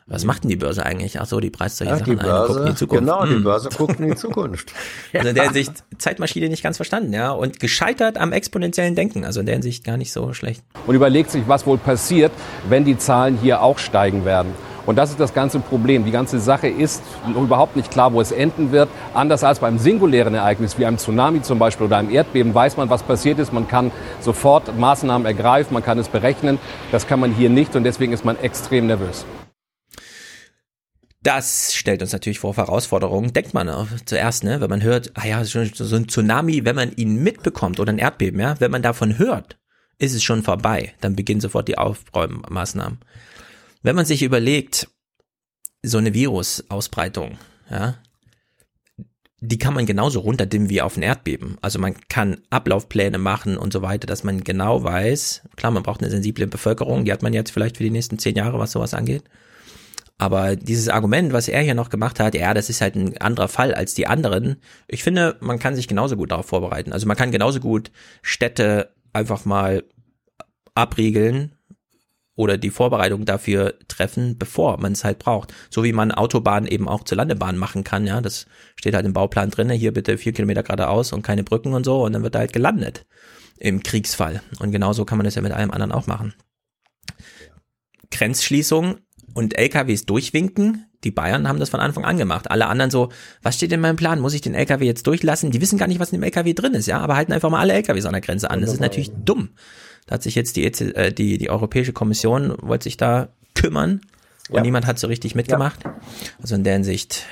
Was 0.07 0.25
macht 0.25 0.43
denn 0.43 0.51
die 0.51 0.57
Börse 0.57 0.85
eigentlich? 0.85 1.21
Ach 1.21 1.27
so, 1.27 1.39
die 1.39 1.51
preist 1.51 1.77
solche 1.77 1.93
Ja, 1.93 1.99
Sachen 1.99 2.17
die 2.19 2.21
ein 2.25 2.27
und 2.27 2.47
guckt 2.47 2.49
in 2.51 2.55
Börse, 2.57 2.71
die 2.71 2.75
Zukunft. 2.77 3.01
genau, 3.05 3.25
die 3.27 3.35
Hm. 3.35 3.45
Börse 3.45 3.69
guckt 3.71 4.01
in 4.01 4.09
die 4.09 4.15
Zukunft. 4.17 4.73
Also 5.13 5.29
in 5.29 5.35
der 5.37 5.45
Hinsicht 5.53 5.73
Zeitmaschine 5.99 6.49
nicht 6.49 6.63
ganz 6.63 6.77
verstanden, 6.77 7.13
ja. 7.13 7.31
Und 7.31 7.61
gescheitert 7.61 8.19
am 8.19 8.33
exponentiellen 8.33 8.97
Denken. 8.97 9.25
Also 9.25 9.41
in 9.41 9.47
der 9.47 9.55
Hinsicht 9.55 9.85
gar 9.85 9.97
nicht 9.97 10.13
so 10.13 10.33
schlecht. 10.33 10.65
und 10.87 10.95
überlegt 10.97 11.31
sich, 11.31 11.45
was 11.47 11.67
wohl 11.67 11.79
passiert, 11.79 12.33
wenn 12.69 12.85
die 12.85 12.99
Zahlen 12.99 13.39
hier 13.39 13.63
auch 13.63 13.79
steigen 13.79 14.25
werden. 14.25 14.53
Und 14.87 14.97
das 14.97 15.11
ist 15.11 15.21
das 15.21 15.35
ganze 15.35 15.61
Problem. 15.61 16.05
Die 16.05 16.11
ganze 16.11 16.41
Sache 16.41 16.69
ist 16.69 17.03
überhaupt 17.35 17.77
nicht 17.77 17.91
klar, 17.91 18.13
wo 18.13 18.21
es 18.21 18.33
enden 18.33 18.73
wird. 18.73 18.89
Anders 19.15 19.45
als 19.45 19.61
beim 19.61 19.79
singulären 19.79 20.35
Ereignis, 20.35 20.79
wie 20.79 20.87
einem 20.87 20.99
Tsunami 20.99 21.43
zum 21.43 21.59
Beispiel 21.59 21.87
oder 21.87 21.99
einem 21.99 22.11
Erdbeben, 22.11 22.55
weiß 22.55 22.77
man, 22.77 22.91
was 22.91 23.03
passiert 23.03 23.39
ist. 23.39 23.53
Man 23.53 23.69
kann 23.69 23.91
sofort 24.21 24.77
Maßnahmen 24.77 25.27
ergreifen, 25.27 25.75
man 25.75 25.85
kann 25.85 25.99
es 25.99 26.09
berechnen. 26.09 26.59
Das 26.91 27.07
kann 27.07 27.21
man 27.21 27.33
hier 27.33 27.51
nicht 27.51 27.77
und 27.77 27.85
deswegen 27.85 28.13
ist 28.13 28.25
man 28.25 28.39
extrem 28.39 28.87
nervös. 28.87 29.25
Das 31.23 31.73
stellt 31.75 32.03
uns 32.03 32.13
natürlich 32.13 32.41
vor 32.41 32.57
Herausforderungen. 32.57 33.33
Denkt 33.33 33.55
man 33.55 33.69
auch 33.69 33.87
zuerst, 34.07 34.43
ne, 34.43 34.61
wenn 34.61 34.71
man 34.71 34.83
hört, 34.83 35.13
ah 35.15 35.25
ja, 35.25 35.45
so 35.45 35.61
ein 35.61 36.09
Tsunami, 36.09 36.65
wenn 36.65 36.75
man 36.75 36.93
ihn 36.97 37.23
mitbekommt 37.23 37.79
oder 37.79 37.93
ein 37.93 37.99
Erdbeben, 37.99 38.41
ja, 38.41 38.57
wenn 38.59 38.73
man 38.73 38.83
davon 38.83 39.19
hört, 39.19 39.57
ist 39.99 40.15
es 40.15 40.25
schon 40.25 40.43
vorbei. 40.43 40.95
Dann 41.01 41.15
beginnen 41.15 41.41
sofort 41.41 41.69
die 41.69 41.79
Aufräummaßnahmen. 41.79 42.99
Wenn 43.83 43.97
man 43.97 44.07
sich 44.07 44.23
überlegt, 44.23 44.89
so 45.83 45.99
eine 45.99 46.15
Virusausbreitung, 46.15 47.39
ja, 47.71 47.97
die 49.45 49.59
kann 49.59 49.75
man 49.75 49.87
genauso 49.87 50.21
runterdimmen 50.21 50.71
wie 50.71 50.83
auf 50.83 50.97
ein 50.97 51.03
Erdbeben. 51.03 51.59
Also 51.63 51.81
man 51.81 51.97
kann 52.09 52.39
Ablaufpläne 52.51 53.19
machen 53.19 53.57
und 53.57 53.73
so 53.73 53.83
weiter, 53.83 54.07
dass 54.07 54.23
man 54.23 54.45
genau 54.45 54.85
weiß, 54.85 55.43
klar, 55.57 55.73
man 55.73 55.83
braucht 55.83 56.01
eine 56.01 56.11
sensible 56.11 56.47
Bevölkerung, 56.47 57.05
die 57.05 57.13
hat 57.13 57.25
man 57.25 57.33
jetzt 57.33 57.51
vielleicht 57.51 57.79
für 57.79 57.83
die 57.83 57.91
nächsten 57.91 58.21
zehn 58.21 58.37
Jahre, 58.37 58.61
was 58.61 58.71
sowas 58.71 58.95
angeht. 58.95 59.25
Aber 60.17 60.55
dieses 60.55 60.89
Argument, 60.89 61.33
was 61.33 61.49
er 61.49 61.61
hier 61.63 61.75
noch 61.75 61.91
gemacht 61.91 62.21
hat, 62.21 62.37
ja, 62.37 62.55
das 62.55 62.71
ist 62.71 62.81
halt 62.81 62.95
ein 62.95 63.19
anderer 63.19 63.49
Fall 63.49 63.75
als 63.75 63.95
die 63.95 64.07
anderen. 64.07 64.59
Ich 64.87 65.03
finde, 65.03 65.37
man 65.41 65.59
kann 65.59 65.75
sich 65.75 65.89
genauso 65.89 66.17
gut 66.17 66.31
darauf 66.31 66.47
vorbereiten. 66.47 66.93
Also 66.93 67.09
man 67.09 67.17
kann 67.17 67.33
genauso 67.33 67.59
gut 67.59 67.91
Städte 68.23 68.91
einfach 69.13 69.45
mal 69.45 69.83
abriegeln 70.77 71.57
oder 72.35 72.57
die 72.57 72.71
Vorbereitung 72.71 73.25
dafür 73.25 73.75
treffen, 73.89 74.39
bevor 74.39 74.79
man 74.81 74.93
es 74.93 75.05
halt 75.05 75.19
braucht. 75.19 75.53
So 75.71 75.85
wie 75.85 75.93
man 75.93 76.13
Autobahnen 76.13 76.69
eben 76.69 76.89
auch 76.89 77.05
zur 77.05 77.17
Landebahn 77.19 77.59
machen 77.59 77.85
kann, 77.85 78.07
ja. 78.07 78.21
Das 78.21 78.47
steht 78.77 78.95
halt 78.95 79.07
im 79.07 79.13
Bauplan 79.13 79.51
drin, 79.51 79.71
hier 79.71 79.93
bitte 79.93 80.19
vier 80.19 80.33
Kilometer 80.33 80.63
geradeaus 80.63 81.13
und 81.13 81.23
keine 81.23 81.45
Brücken 81.45 81.75
und 81.75 81.85
so 81.85 82.05
und 82.05 82.13
dann 82.13 82.23
wird 82.23 82.37
halt 82.37 82.53
gelandet 82.53 83.07
im 83.59 83.83
Kriegsfall. 83.83 84.43
Und 84.59 84.73
genauso 84.73 85.05
kann 85.05 85.19
man 85.19 85.25
das 85.25 85.35
ja 85.35 85.43
mit 85.43 85.53
allem 85.53 85.71
anderen 85.71 85.93
auch 85.93 86.07
machen. 86.07 86.35
Grenzschließung 88.11 88.99
und 89.35 89.59
LKWs 89.59 90.07
durchwinken. 90.07 90.87
Die 91.05 91.11
Bayern 91.11 91.49
haben 91.49 91.59
das 91.59 91.71
von 91.71 91.81
Anfang 91.81 92.05
an 92.05 92.17
gemacht. 92.17 92.51
Alle 92.51 92.67
anderen 92.67 92.91
so, 92.91 93.09
was 93.43 93.57
steht 93.57 93.73
in 93.73 93.81
meinem 93.81 93.97
Plan? 93.97 94.21
Muss 94.21 94.35
ich 94.35 94.41
den 94.41 94.55
LKW 94.55 94.85
jetzt 94.85 95.07
durchlassen? 95.07 95.51
Die 95.51 95.61
wissen 95.61 95.79
gar 95.79 95.89
nicht, 95.89 95.99
was 95.99 96.13
in 96.13 96.21
dem 96.21 96.23
LKW 96.23 96.55
drin 96.55 96.75
ist, 96.75 96.87
ja, 96.87 97.01
aber 97.01 97.17
halten 97.17 97.33
einfach 97.33 97.51
mal 97.51 97.61
alle 97.61 97.73
LKWs 97.73 98.05
an 98.05 98.13
der 98.13 98.21
Grenze 98.21 98.51
an. 98.51 98.61
Das 98.61 98.73
ist 98.73 98.81
natürlich 98.81 99.11
dumm. 99.25 99.51
Da 100.07 100.15
hat 100.15 100.23
sich 100.23 100.35
jetzt 100.35 100.57
die, 100.57 100.65
EZ, 100.65 100.81
äh, 100.81 101.13
die, 101.13 101.39
die 101.39 101.51
Europäische 101.51 101.93
Kommission, 101.93 102.55
wollte 102.61 102.85
sich 102.85 102.97
da 102.97 103.29
kümmern 103.55 104.01
und 104.49 104.57
Ja. 104.57 104.63
niemand 104.63 104.87
hat 104.87 104.99
so 104.99 105.07
richtig 105.07 105.35
mitgemacht. 105.35 105.81
Also 106.41 106.55
in 106.55 106.65
der 106.65 106.75
Hinsicht, 106.75 107.25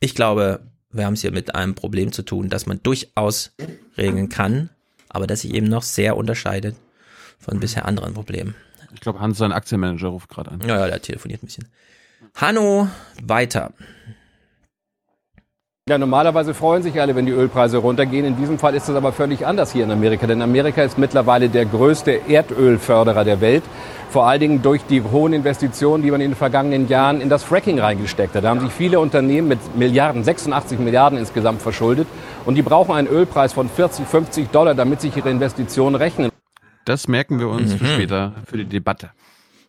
ich 0.00 0.14
glaube, 0.14 0.60
wir 0.90 1.06
haben 1.06 1.14
es 1.14 1.20
hier 1.22 1.32
mit 1.32 1.54
einem 1.54 1.74
Problem 1.74 2.12
zu 2.12 2.22
tun, 2.22 2.48
das 2.48 2.66
man 2.66 2.80
durchaus 2.82 3.52
regeln 3.96 4.28
kann, 4.28 4.70
aber 5.08 5.26
das 5.26 5.40
sich 5.42 5.54
eben 5.54 5.68
noch 5.68 5.82
sehr 5.82 6.16
unterscheidet 6.16 6.76
von 7.38 7.60
bisher 7.60 7.86
anderen 7.86 8.14
Problemen. 8.14 8.54
Ich 8.94 9.00
glaube, 9.00 9.20
Hans, 9.20 9.38
sein 9.38 9.52
Aktienmanager, 9.52 10.08
ruft 10.08 10.28
gerade 10.28 10.52
an. 10.52 10.60
Ja, 10.60 10.78
ja, 10.78 10.86
der 10.86 11.02
telefoniert 11.02 11.42
ein 11.42 11.46
bisschen. 11.46 11.68
Hanno, 12.34 12.88
weiter. 13.22 13.72
Ja, 15.86 15.98
normalerweise 15.98 16.54
freuen 16.54 16.82
sich 16.82 16.98
alle, 16.98 17.14
wenn 17.14 17.26
die 17.26 17.32
Ölpreise 17.32 17.76
runtergehen. 17.76 18.24
In 18.24 18.38
diesem 18.38 18.58
Fall 18.58 18.74
ist 18.74 18.88
es 18.88 18.94
aber 18.96 19.12
völlig 19.12 19.46
anders 19.46 19.70
hier 19.70 19.84
in 19.84 19.90
Amerika. 19.90 20.26
Denn 20.26 20.40
Amerika 20.40 20.82
ist 20.82 20.96
mittlerweile 20.96 21.50
der 21.50 21.66
größte 21.66 22.22
Erdölförderer 22.26 23.22
der 23.22 23.42
Welt. 23.42 23.62
Vor 24.08 24.26
allen 24.26 24.40
Dingen 24.40 24.62
durch 24.62 24.80
die 24.86 25.02
hohen 25.02 25.34
Investitionen, 25.34 26.02
die 26.02 26.10
man 26.10 26.22
in 26.22 26.30
den 26.30 26.36
vergangenen 26.36 26.88
Jahren 26.88 27.20
in 27.20 27.28
das 27.28 27.42
Fracking 27.44 27.78
reingesteckt 27.80 28.34
hat. 28.34 28.44
Da 28.44 28.48
haben 28.48 28.60
sich 28.60 28.72
viele 28.72 28.98
Unternehmen 28.98 29.46
mit 29.48 29.76
Milliarden, 29.76 30.24
86 30.24 30.78
Milliarden 30.78 31.18
insgesamt 31.18 31.60
verschuldet. 31.60 32.08
Und 32.46 32.54
die 32.54 32.62
brauchen 32.62 32.94
einen 32.94 33.06
Ölpreis 33.08 33.52
von 33.52 33.68
40, 33.68 34.06
50 34.06 34.48
Dollar, 34.52 34.74
damit 34.74 35.02
sich 35.02 35.14
ihre 35.14 35.28
Investitionen 35.28 35.96
rechnen. 35.96 36.30
Das 36.86 37.08
merken 37.08 37.38
wir 37.40 37.48
uns 37.48 37.74
für 37.74 37.84
Mhm. 37.84 37.88
später, 37.88 38.32
für 38.46 38.56
die 38.56 38.64
Debatte. 38.64 39.10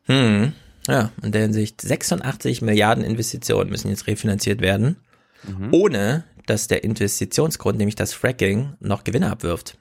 Hm. 0.05 0.53
Ja, 0.87 1.09
in 1.21 1.33
der 1.33 1.41
Hinsicht 1.41 1.81
86 1.81 2.61
Milliarden 2.61 3.03
Investitionen 3.03 3.69
müssen 3.69 3.89
jetzt 3.89 4.07
refinanziert 4.07 4.61
werden, 4.61 4.95
ohne 5.71 6.23
dass 6.45 6.67
der 6.67 6.83
Investitionsgrund, 6.83 7.77
nämlich 7.77 7.95
das 7.95 8.13
Fracking, 8.13 8.73
noch 8.79 9.03
Gewinne 9.03 9.31
abwirft. 9.31 9.77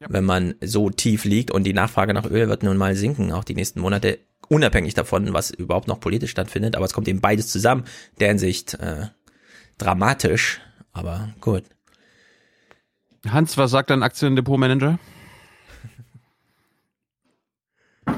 Wenn 0.00 0.24
man 0.24 0.54
so 0.60 0.90
tief 0.90 1.24
liegt 1.24 1.50
und 1.50 1.64
die 1.64 1.72
Nachfrage 1.72 2.12
nach 2.12 2.26
Öl 2.26 2.48
wird 2.48 2.62
nun 2.62 2.76
mal 2.76 2.94
sinken, 2.94 3.32
auch 3.32 3.44
die 3.44 3.54
nächsten 3.54 3.80
Monate, 3.80 4.18
unabhängig 4.48 4.94
davon, 4.94 5.32
was 5.32 5.50
überhaupt 5.50 5.88
noch 5.88 6.00
politisch 6.00 6.30
stattfindet, 6.30 6.76
aber 6.76 6.84
es 6.84 6.92
kommt 6.92 7.08
eben 7.08 7.20
beides 7.20 7.48
zusammen, 7.48 7.84
der 8.20 8.28
Hinsicht 8.28 8.74
äh, 8.74 9.06
dramatisch, 9.78 10.60
aber 10.92 11.30
gut. 11.40 11.64
Hans, 13.26 13.56
was 13.56 13.70
sagt 13.70 13.90
dein 13.90 14.02
Aktiendepotmanager? 14.02 14.98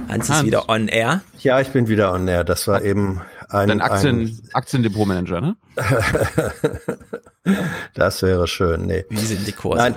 Hans 0.09 0.29
ist 0.29 0.45
wieder 0.45 0.69
on 0.69 0.89
air. 0.89 1.23
Ja, 1.39 1.61
ich 1.61 1.69
bin 1.69 1.89
wieder 1.89 2.13
on 2.13 2.27
air. 2.27 2.43
Das 2.43 2.67
war 2.67 2.83
eben 2.83 3.21
ein, 3.49 3.69
Dein 3.69 3.81
Aktien, 3.81 4.21
ein 4.21 4.49
Aktiendepotmanager, 4.53 5.41
ne? 5.41 5.57
das 7.95 8.23
wäre 8.23 8.47
schön. 8.47 8.87
Nee. 8.87 9.05
Wie 9.09 9.19
sind 9.19 9.47
die 9.47 9.53
Kurse? 9.53 9.95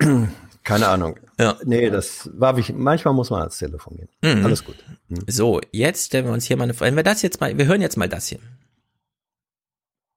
Nein, 0.00 0.28
keine 0.64 0.88
Ahnung. 0.88 1.18
Ja. 1.38 1.56
Nee, 1.64 1.90
das 1.90 2.28
war 2.34 2.56
wichtig. 2.56 2.76
Manchmal 2.76 3.14
muss 3.14 3.30
man 3.30 3.40
ans 3.40 3.58
Telefon 3.58 3.96
gehen. 3.96 4.08
Mhm. 4.22 4.44
Alles 4.44 4.64
gut. 4.64 4.76
So, 5.26 5.60
jetzt 5.72 6.06
stellen 6.06 6.26
wir 6.26 6.32
uns 6.32 6.44
hier 6.46 6.56
mal 6.56 6.64
eine 6.64 6.74
Frage. 6.74 6.90
Wenn 6.90 6.96
wir 6.96 7.02
das 7.02 7.22
jetzt 7.22 7.40
mal, 7.40 7.56
wir 7.56 7.66
hören 7.66 7.80
jetzt 7.80 7.96
mal 7.96 8.08
das 8.08 8.26
hier. 8.26 8.40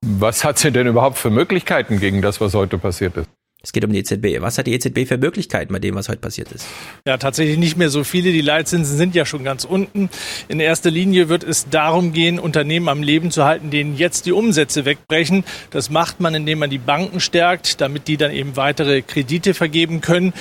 Was 0.06 0.44
hat 0.44 0.60
sie 0.60 0.72
denn 0.72 0.88
überhaupt 0.88 1.18
für 1.18 1.30
Möglichkeiten 1.30 2.00
gegen 2.00 2.22
das, 2.22 2.42
was 2.42 2.54
heute 2.54 2.78
passiert 2.78 3.16
ist? 3.16 3.30
Es 3.66 3.72
geht 3.72 3.86
um 3.86 3.94
die 3.94 4.00
EZB. 4.00 4.42
Was 4.42 4.58
hat 4.58 4.68
die 4.68 4.74
EZB 4.74 5.08
für 5.08 5.18
Möglichkeiten 5.18 5.72
bei 5.72 5.80
dem, 5.80 5.96
was 5.96 6.10
heute 6.10 6.20
passiert 6.20 6.52
ist? 6.52 6.68
Ja, 7.08 7.16
tatsächlich 7.18 7.58
nicht 7.58 7.78
mehr 7.78 7.90
so 7.90 8.04
viele. 8.04 8.34
Die 8.34 8.42
Leitzinsen 8.42 8.98
sind 8.98 9.16
ja 9.16 9.26
schon 9.26 9.46
ganz 9.46 9.64
unten. 9.64 10.10
In 10.50 10.60
erster 10.60 10.92
Linie 10.92 11.30
wird 11.30 11.46
es 11.46 11.70
darum 11.70 12.12
gehen, 12.12 12.40
Unternehmen 12.40 12.90
am 12.90 13.02
Leben 13.02 13.32
zu 13.32 13.46
halten, 13.46 13.70
denen 13.70 13.96
jetzt 13.96 14.26
die 14.26 14.34
Umsätze 14.34 14.84
wegbrechen. 14.84 15.46
Das 15.72 15.90
macht 15.90 16.20
man, 16.20 16.36
indem 16.36 16.60
man 16.60 16.70
die 16.70 16.78
Banken 16.78 17.22
stärkt, 17.22 17.80
damit 17.80 18.10
die 18.10 18.18
dann 18.18 18.34
eben 18.34 18.58
weitere 18.58 19.02
Kredite 19.02 19.54
vergeben 19.54 20.02
können. 20.02 20.34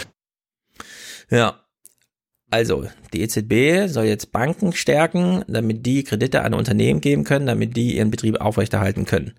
Ja. 1.30 1.60
Also, 2.50 2.88
die 3.14 3.22
EZB 3.22 3.88
soll 3.90 4.06
jetzt 4.06 4.32
Banken 4.32 4.72
stärken, 4.72 5.44
damit 5.46 5.86
die 5.86 6.02
Kredite 6.02 6.42
an 6.42 6.54
Unternehmen 6.54 7.00
geben 7.00 7.22
können, 7.22 7.46
damit 7.46 7.76
die 7.76 7.96
ihren 7.96 8.10
Betrieb 8.10 8.40
aufrechterhalten 8.40 9.06
können. 9.06 9.34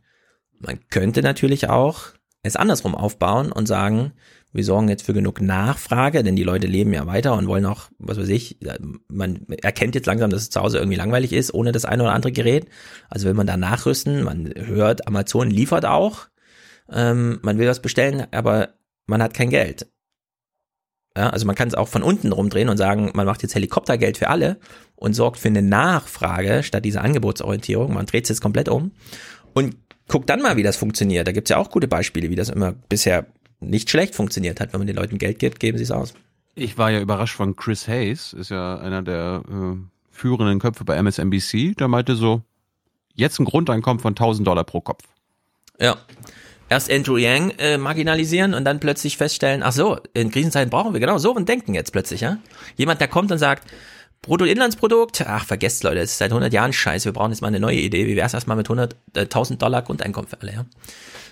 Man 0.57 0.79
könnte 0.89 1.21
natürlich 1.21 1.69
auch 1.69 2.13
es 2.43 2.55
andersrum 2.57 2.93
aufbauen 2.93 3.51
und 3.51 3.67
sagen, 3.67 4.11
wir 4.51 4.63
sorgen 4.63 4.89
jetzt 4.89 5.05
für 5.05 5.13
genug 5.13 5.41
Nachfrage, 5.41 6.23
denn 6.23 6.35
die 6.35 6.43
Leute 6.43 6.67
leben 6.67 6.93
ja 6.93 7.07
weiter 7.07 7.33
und 7.33 7.47
wollen 7.47 7.65
auch, 7.65 7.89
was 7.97 8.19
weiß 8.19 8.29
ich, 8.29 8.59
man 9.07 9.47
erkennt 9.63 9.95
jetzt 9.95 10.05
langsam, 10.05 10.29
dass 10.29 10.43
es 10.43 10.49
zu 10.51 10.61
Hause 10.61 10.77
irgendwie 10.77 10.97
langweilig 10.97 11.33
ist, 11.33 11.53
ohne 11.53 11.71
das 11.71 11.85
eine 11.85 12.03
oder 12.03 12.13
andere 12.13 12.31
Gerät. 12.31 12.67
Also 13.09 13.25
will 13.25 13.33
man 13.33 13.47
da 13.47 13.57
nachrüsten, 13.57 14.23
man 14.23 14.53
hört, 14.55 15.07
Amazon 15.07 15.49
liefert 15.49 15.85
auch, 15.85 16.27
ähm, 16.91 17.39
man 17.41 17.57
will 17.57 17.67
was 17.67 17.81
bestellen, 17.81 18.27
aber 18.31 18.75
man 19.07 19.23
hat 19.23 19.33
kein 19.33 19.49
Geld. 19.49 19.87
Ja, 21.17 21.29
also 21.29 21.45
man 21.45 21.55
kann 21.55 21.67
es 21.67 21.75
auch 21.75 21.87
von 21.87 22.03
unten 22.03 22.31
rumdrehen 22.31 22.69
und 22.69 22.77
sagen, 22.77 23.11
man 23.13 23.25
macht 23.25 23.43
jetzt 23.43 23.55
Helikoptergeld 23.55 24.17
für 24.17 24.29
alle 24.29 24.59
und 24.95 25.13
sorgt 25.13 25.39
für 25.39 25.47
eine 25.47 25.61
Nachfrage 25.61 26.63
statt 26.63 26.85
dieser 26.85 27.03
Angebotsorientierung. 27.03 27.93
Man 27.93 28.07
dreht 28.07 28.25
es 28.25 28.29
jetzt 28.29 28.41
komplett 28.41 28.67
um 28.67 28.91
und 29.53 29.82
guckt 30.07 30.29
dann 30.29 30.41
mal, 30.41 30.57
wie 30.57 30.63
das 30.63 30.77
funktioniert. 30.77 31.27
Da 31.27 31.31
gibt's 31.31 31.49
ja 31.49 31.57
auch 31.57 31.69
gute 31.69 31.87
Beispiele, 31.87 32.29
wie 32.29 32.35
das 32.35 32.49
immer 32.49 32.73
bisher 32.89 33.25
nicht 33.59 33.89
schlecht 33.89 34.15
funktioniert 34.15 34.59
hat. 34.59 34.73
Wenn 34.73 34.79
man 34.79 34.87
den 34.87 34.95
Leuten 34.95 35.17
Geld 35.17 35.39
gibt, 35.39 35.59
geben 35.59 35.77
sie 35.77 35.83
es 35.83 35.91
aus. 35.91 36.13
Ich 36.55 36.77
war 36.77 36.91
ja 36.91 36.99
überrascht 36.99 37.35
von 37.35 37.55
Chris 37.55 37.87
Hayes, 37.87 38.33
ist 38.33 38.51
ja 38.51 38.77
einer 38.77 39.01
der 39.01 39.43
äh, 39.49 39.77
führenden 40.11 40.59
Köpfe 40.59 40.83
bei 40.83 40.95
MSNBC. 41.01 41.75
Der 41.77 41.87
meinte 41.87 42.15
so, 42.15 42.41
jetzt 43.15 43.39
ein 43.39 43.45
Grundeinkommen 43.45 43.99
von 43.99 44.11
1000 44.11 44.47
Dollar 44.47 44.63
pro 44.63 44.81
Kopf. 44.81 45.03
Ja. 45.79 45.97
Erst 46.69 46.91
Andrew 46.91 47.17
Yang 47.17 47.51
äh, 47.57 47.77
marginalisieren 47.77 48.53
und 48.53 48.65
dann 48.65 48.79
plötzlich 48.79 49.17
feststellen, 49.17 49.63
ach 49.63 49.73
so, 49.73 49.99
in 50.13 50.31
Krisenzeiten 50.31 50.69
brauchen 50.69 50.93
wir 50.93 50.99
genau 50.99 51.17
so 51.17 51.35
ein 51.35 51.45
Denken 51.45 51.73
jetzt 51.73 51.91
plötzlich, 51.91 52.21
ja? 52.21 52.37
Jemand, 52.77 53.01
der 53.01 53.07
kommt 53.07 53.31
und 53.31 53.37
sagt, 53.37 53.67
Bruttoinlandsprodukt, 54.23 55.21
ach 55.27 55.45
vergesst 55.45 55.83
Leute, 55.83 55.99
es 55.99 56.11
ist 56.11 56.17
seit 56.17 56.31
100 56.31 56.51
Jahren 56.51 56.73
scheiße, 56.73 57.05
wir 57.05 57.13
brauchen 57.13 57.31
jetzt 57.31 57.41
mal 57.41 57.49
eine 57.49 57.59
neue 57.59 57.77
Idee, 57.77 58.07
wie 58.07 58.15
wär's 58.15 58.33
erstmal 58.33 58.57
mit 58.57 58.67
100, 58.67 58.95
äh, 59.15 59.21
1000 59.21 59.61
Dollar 59.61 59.81
Grundeinkommen 59.83 60.29
für 60.29 60.41
alle, 60.41 60.53
ja? 60.53 60.65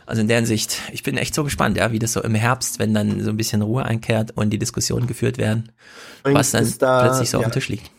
Also 0.05 0.21
in 0.21 0.27
der 0.27 0.37
Hinsicht, 0.37 0.77
ich 0.91 1.01
bin 1.03 1.15
echt 1.15 1.33
so 1.33 1.43
gespannt, 1.43 1.77
ja, 1.77 1.91
wie 1.93 1.99
das 1.99 2.13
so 2.13 2.21
im 2.21 2.35
Herbst, 2.35 2.79
wenn 2.79 2.93
dann 2.93 3.23
so 3.23 3.29
ein 3.29 3.37
bisschen 3.37 3.61
Ruhe 3.61 3.85
einkehrt 3.85 4.31
und 4.35 4.49
die 4.49 4.59
Diskussionen 4.59 5.07
geführt 5.07 5.37
werden, 5.37 5.71
Übrigens 6.19 6.39
was 6.39 6.51
dann 6.51 6.73
da- 6.79 7.03
plötzlich 7.07 7.29
so 7.29 7.37
auf 7.37 7.43
ja. 7.43 7.49
dem 7.49 7.53
Tisch 7.53 7.69
liegt. 7.69 7.89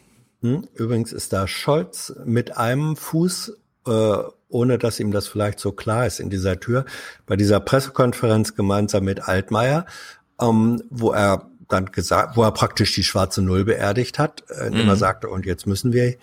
Hm? 0.42 0.68
Übrigens 0.74 1.12
ist 1.12 1.32
da 1.32 1.48
Scholz 1.48 2.12
mit 2.24 2.58
einem 2.58 2.96
Fuß, 2.96 3.56
äh, 3.86 4.16
ohne 4.48 4.76
dass 4.76 5.00
ihm 5.00 5.10
das 5.10 5.26
vielleicht 5.26 5.58
so 5.58 5.72
klar 5.72 6.06
ist, 6.06 6.20
in 6.20 6.28
dieser 6.28 6.60
Tür, 6.60 6.84
bei 7.26 7.36
dieser 7.36 7.60
Pressekonferenz 7.60 8.54
gemeinsam 8.54 9.04
mit 9.04 9.26
Altmaier, 9.26 9.86
ähm, 10.40 10.82
wo 10.90 11.12
er 11.12 11.48
dann 11.72 11.86
gesagt, 11.86 12.36
wo 12.36 12.42
er 12.42 12.52
praktisch 12.52 12.94
die 12.94 13.04
schwarze 13.04 13.42
Null 13.42 13.64
beerdigt 13.64 14.18
hat, 14.18 14.44
äh, 14.48 14.66
indem 14.66 14.88
er 14.88 14.94
Mhm. 14.94 14.98
sagte, 14.98 15.28
und 15.28 15.46
jetzt 15.46 15.66
müssen 15.66 15.92
wir, 15.92 16.16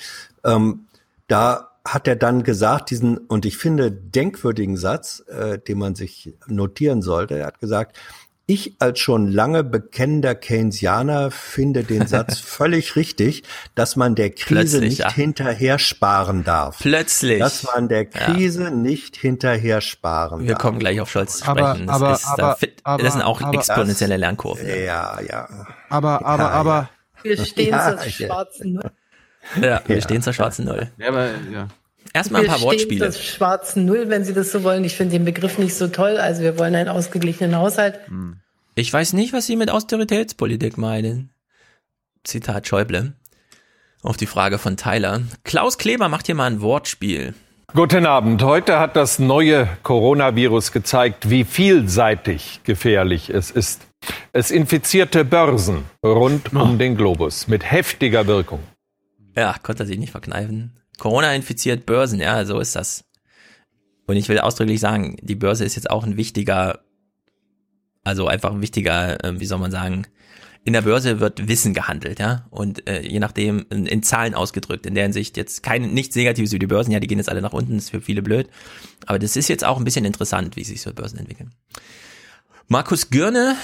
ähm, 0.43 0.85
da 1.27 1.69
hat 1.85 2.07
er 2.07 2.15
dann 2.15 2.43
gesagt, 2.43 2.91
diesen, 2.91 3.17
und 3.17 3.45
ich 3.45 3.57
finde, 3.57 3.91
denkwürdigen 3.91 4.77
Satz, 4.77 5.23
äh, 5.27 5.57
den 5.57 5.79
man 5.79 5.95
sich 5.95 6.33
notieren 6.47 7.01
sollte, 7.01 7.37
er 7.37 7.47
hat 7.47 7.59
gesagt, 7.59 7.97
ich 8.49 8.75
als 8.79 8.99
schon 8.99 9.27
lange 9.31 9.63
bekennender 9.63 10.33
Keynesianer 10.35 11.29
finde 11.31 11.83
den 11.83 12.07
Satz 12.07 12.39
völlig 12.39 12.95
richtig, 12.95 13.43
dass 13.75 13.95
man 13.95 14.15
der 14.15 14.31
Krise 14.31 14.79
Plötzlich, 14.79 14.81
nicht 14.89 14.99
ja. 14.99 15.11
hinterher 15.13 15.77
sparen 15.79 16.43
darf. 16.43 16.79
Plötzlich. 16.79 17.39
Dass 17.39 17.63
man 17.63 17.87
der 17.87 18.05
Krise 18.05 18.71
nicht 18.71 19.15
hinterher 19.15 19.81
sparen 19.81 20.41
Wir 20.41 20.53
darf. 20.53 20.61
kommen 20.61 20.79
gleich 20.79 20.99
auf 20.99 21.11
Scholz 21.11 21.37
zu 21.37 21.47
Aber- 21.47 21.69
sprechen. 21.75 21.87
Das, 21.87 21.95
aber- 21.95 22.13
ist, 22.13 22.25
da 22.25 22.31
aber- 22.43 22.55
fit, 22.55 22.79
aber- 22.83 23.03
das 23.03 23.13
sind 23.13 23.21
auch 23.21 23.41
aber- 23.41 23.57
exponentielle 23.57 24.17
Lernkurven. 24.17 24.67
Ja, 24.67 25.19
ja. 25.21 25.47
Aber, 25.89 26.25
aber, 26.25 26.43
Ja, 26.43 26.49
aber. 26.49 26.89
Wir 27.21 27.45
stehen 27.45 27.69
Ja, 27.69 27.97
zur 27.97 28.05
ja. 28.05 28.11
schwarzen 28.11 28.73
Null. 28.73 28.91
Ja, 29.61 29.81
wir 29.85 29.95
Ja. 29.97 30.01
stehen 30.01 30.21
zur 30.21 30.33
schwarzen 30.33 30.65
Null. 30.65 30.89
Ja, 30.97 31.09
aber, 31.09 31.25
ja. 31.51 31.67
Erstmal 32.13 32.41
ein 32.41 32.47
paar 32.47 32.55
Wir 32.57 32.59
stehen 32.59 32.69
Wortspiele. 32.71 33.11
zur 33.11 33.21
schwarzen 33.21 33.85
Null, 33.85 34.09
wenn 34.09 34.23
Sie 34.23 34.33
das 34.33 34.51
so 34.51 34.63
wollen. 34.63 34.83
Ich 34.83 34.95
finde 34.95 35.13
den 35.13 35.25
Begriff 35.25 35.57
nicht 35.57 35.75
so 35.75 35.87
toll. 35.87 36.17
Also 36.17 36.41
wir 36.41 36.57
wollen 36.57 36.75
einen 36.75 36.89
ausgeglichenen 36.89 37.55
Haushalt. 37.55 37.99
Ich 38.75 38.91
weiß 38.91 39.13
nicht, 39.13 39.33
was 39.33 39.45
Sie 39.45 39.55
mit 39.55 39.69
Austeritätspolitik 39.69 40.77
meinen. 40.77 41.31
Zitat 42.23 42.67
Schäuble. 42.67 43.13
Auf 44.01 44.17
die 44.17 44.25
Frage 44.25 44.57
von 44.57 44.77
Tyler. 44.77 45.21
Klaus 45.43 45.77
Kleber 45.77 46.09
macht 46.09 46.25
hier 46.25 46.35
mal 46.35 46.45
ein 46.49 46.61
Wortspiel. 46.61 47.33
Guten 47.73 48.05
Abend. 48.05 48.41
Heute 48.41 48.79
hat 48.79 48.95
das 48.95 49.19
neue 49.19 49.67
Coronavirus 49.83 50.71
gezeigt, 50.71 51.29
wie 51.29 51.43
vielseitig 51.43 52.61
gefährlich 52.63 53.29
es 53.29 53.51
ist. 53.51 53.81
Es 54.31 54.49
infizierte 54.49 55.23
Börsen 55.25 55.83
rund 56.03 56.53
um 56.53 56.79
den 56.79 56.95
Globus 56.95 57.47
mit 57.47 57.69
heftiger 57.69 58.25
Wirkung. 58.25 58.59
Ja, 59.35 59.55
konnte 59.61 59.83
er 59.83 59.85
sich 59.85 59.99
nicht 59.99 60.11
verkneifen. 60.11 60.73
Corona 60.99 61.33
infiziert 61.33 61.85
Börsen, 61.85 62.19
ja, 62.19 62.45
so 62.45 62.59
ist 62.59 62.75
das. 62.75 63.05
Und 64.05 64.15
ich 64.15 64.29
will 64.29 64.39
ausdrücklich 64.39 64.79
sagen, 64.79 65.17
die 65.21 65.35
Börse 65.35 65.65
ist 65.65 65.75
jetzt 65.75 65.89
auch 65.89 66.03
ein 66.03 66.17
wichtiger, 66.17 66.79
also 68.03 68.27
einfach 68.27 68.51
ein 68.51 68.61
wichtiger, 68.61 69.23
äh, 69.23 69.39
wie 69.39 69.45
soll 69.45 69.59
man 69.59 69.71
sagen, 69.71 70.07
in 70.65 70.73
der 70.73 70.81
Börse 70.81 71.19
wird 71.19 71.47
Wissen 71.47 71.73
gehandelt, 71.73 72.19
ja, 72.19 72.45
und 72.49 72.87
äh, 72.87 73.01
je 73.01 73.19
nachdem 73.19 73.65
in, 73.69 73.85
in 73.85 74.03
Zahlen 74.03 74.35
ausgedrückt. 74.35 74.85
In 74.85 74.93
der 74.93 75.03
Hinsicht 75.03 75.37
jetzt 75.37 75.63
kein 75.63 75.93
nichts 75.93 76.15
Negatives 76.15 76.51
über 76.51 76.59
die 76.59 76.67
Börsen, 76.67 76.91
ja, 76.91 76.99
die 76.99 77.07
gehen 77.07 77.17
jetzt 77.17 77.29
alle 77.29 77.41
nach 77.41 77.53
unten, 77.53 77.75
das 77.75 77.85
ist 77.85 77.89
für 77.91 78.01
viele 78.01 78.21
blöd. 78.21 78.49
Aber 79.05 79.19
das 79.19 79.35
ist 79.35 79.47
jetzt 79.47 79.63
auch 79.63 79.77
ein 79.77 79.83
bisschen 79.83 80.05
interessant, 80.05 80.55
wie 80.55 80.63
sich 80.63 80.81
so 80.81 80.93
Börsen 80.93 81.17
entwickeln. 81.17 81.53
Markus 82.67 83.09
Gürne 83.09 83.55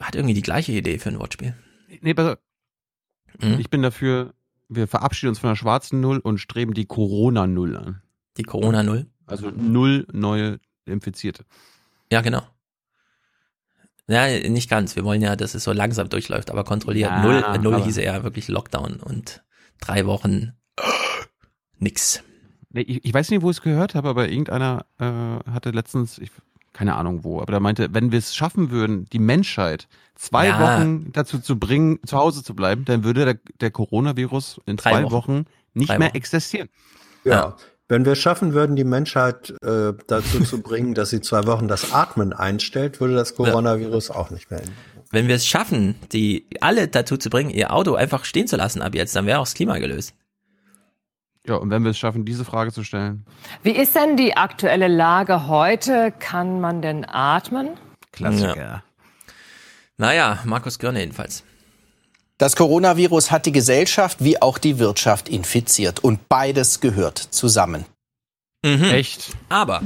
hat 0.00 0.14
irgendwie 0.14 0.34
die 0.34 0.42
gleiche 0.42 0.72
Idee 0.72 0.98
für 0.98 1.10
ein 1.10 1.18
Wortspiel. 1.18 1.54
Nee, 2.00 2.14
pass 2.14 2.32
auf. 2.32 2.38
Mhm. 3.40 3.60
Ich 3.60 3.70
bin 3.70 3.82
dafür, 3.82 4.34
wir 4.68 4.86
verabschieden 4.88 5.30
uns 5.30 5.38
von 5.38 5.50
der 5.50 5.56
schwarzen 5.56 6.00
Null 6.00 6.18
und 6.18 6.38
streben 6.38 6.74
die 6.74 6.86
Corona-Null 6.86 7.76
an. 7.76 8.02
Die 8.36 8.42
Corona-Null? 8.42 9.06
Also 9.26 9.50
null 9.50 10.06
neue 10.12 10.60
Infizierte. 10.84 11.44
Ja, 12.12 12.20
genau. 12.20 12.42
Ja, 14.08 14.28
nicht 14.48 14.70
ganz. 14.70 14.94
Wir 14.94 15.04
wollen 15.04 15.20
ja, 15.20 15.34
dass 15.34 15.54
es 15.54 15.64
so 15.64 15.72
langsam 15.72 16.08
durchläuft, 16.08 16.50
aber 16.50 16.62
kontrolliert. 16.62 17.10
Ja, 17.10 17.22
null, 17.22 17.44
äh, 17.44 17.58
null 17.58 17.74
aber- 17.74 17.84
hieße 17.84 18.02
ja 18.04 18.22
wirklich 18.22 18.46
Lockdown 18.48 19.00
und 19.00 19.42
drei 19.80 20.06
Wochen 20.06 20.52
nix. 21.78 22.22
Ich, 22.72 23.04
ich 23.04 23.14
weiß 23.14 23.30
nicht, 23.30 23.42
wo 23.42 23.50
ich 23.50 23.56
es 23.56 23.62
gehört 23.62 23.94
habe, 23.94 24.08
aber 24.08 24.28
irgendeiner 24.28 24.86
äh, 24.98 25.50
hatte 25.50 25.70
letztens, 25.70 26.18
ich, 26.18 26.30
keine 26.76 26.94
Ahnung 26.94 27.24
wo, 27.24 27.40
aber 27.40 27.52
der 27.52 27.60
meinte, 27.60 27.88
wenn 27.92 28.12
wir 28.12 28.18
es 28.18 28.34
schaffen 28.36 28.70
würden, 28.70 29.06
die 29.12 29.18
Menschheit 29.18 29.88
zwei 30.14 30.48
Ja. 30.48 30.60
Wochen 30.60 31.10
dazu 31.12 31.38
zu 31.38 31.58
bringen, 31.58 31.98
zu 32.04 32.16
Hause 32.18 32.42
zu 32.44 32.54
bleiben, 32.54 32.84
dann 32.84 33.02
würde 33.02 33.24
der, 33.24 33.38
der 33.60 33.70
Coronavirus 33.70 34.60
in 34.66 34.76
Drei 34.76 34.90
zwei 34.90 35.02
Wochen. 35.04 35.12
Wochen, 35.12 35.44
nicht 35.74 35.88
Drei 35.88 35.98
mehr 35.98 36.08
Wochen. 36.08 36.16
existieren. 36.16 36.68
Ja. 37.24 37.56
Wenn 37.88 38.04
wir 38.04 38.12
es 38.12 38.18
schaffen 38.18 38.52
würden, 38.52 38.74
die 38.76 38.84
Menschheit 38.84 39.54
äh, 39.62 39.92
dazu 40.08 40.42
zu 40.42 40.60
bringen, 40.60 40.94
dass 40.94 41.10
sie 41.10 41.20
zwei 41.20 41.46
Wochen 41.46 41.68
das 41.68 41.92
Atmen 41.92 42.32
einstellt, 42.32 43.00
würde 43.00 43.14
das 43.14 43.34
Coronavirus 43.36 44.10
auch 44.10 44.30
nicht 44.30 44.50
mehr 44.50 44.60
enden. 44.60 44.74
Wenn 45.12 45.28
wir 45.28 45.36
es 45.36 45.46
schaffen, 45.46 45.94
die 46.12 46.46
alle 46.60 46.88
dazu 46.88 47.16
zu 47.16 47.30
bringen, 47.30 47.48
ihr 47.50 47.72
Auto 47.72 47.94
einfach 47.94 48.24
stehen 48.24 48.48
zu 48.48 48.56
lassen 48.56 48.82
ab 48.82 48.94
jetzt, 48.96 49.14
dann 49.14 49.24
wäre 49.26 49.38
auch 49.38 49.44
das 49.44 49.54
Klima 49.54 49.78
gelöst. 49.78 50.14
Ja, 51.48 51.56
und 51.56 51.70
wenn 51.70 51.84
wir 51.84 51.90
es 51.92 51.98
schaffen, 51.98 52.24
diese 52.24 52.44
Frage 52.44 52.72
zu 52.72 52.82
stellen. 52.84 53.24
Wie 53.62 53.70
ist 53.70 53.94
denn 53.94 54.16
die 54.16 54.36
aktuelle 54.36 54.88
Lage 54.88 55.46
heute? 55.48 56.12
Kann 56.18 56.60
man 56.60 56.82
denn 56.82 57.04
atmen? 57.08 57.70
Ja. 58.18 58.82
Naja, 59.98 60.38
Markus 60.44 60.78
Görne 60.78 61.00
jedenfalls. 61.00 61.44
Das 62.38 62.54
Coronavirus 62.56 63.30
hat 63.30 63.46
die 63.46 63.52
Gesellschaft 63.52 64.22
wie 64.22 64.40
auch 64.42 64.58
die 64.58 64.78
Wirtschaft 64.78 65.28
infiziert 65.28 66.00
und 66.00 66.28
beides 66.28 66.80
gehört 66.80 67.18
zusammen. 67.18 67.84
Echt? 68.62 69.32
Aber, 69.48 69.82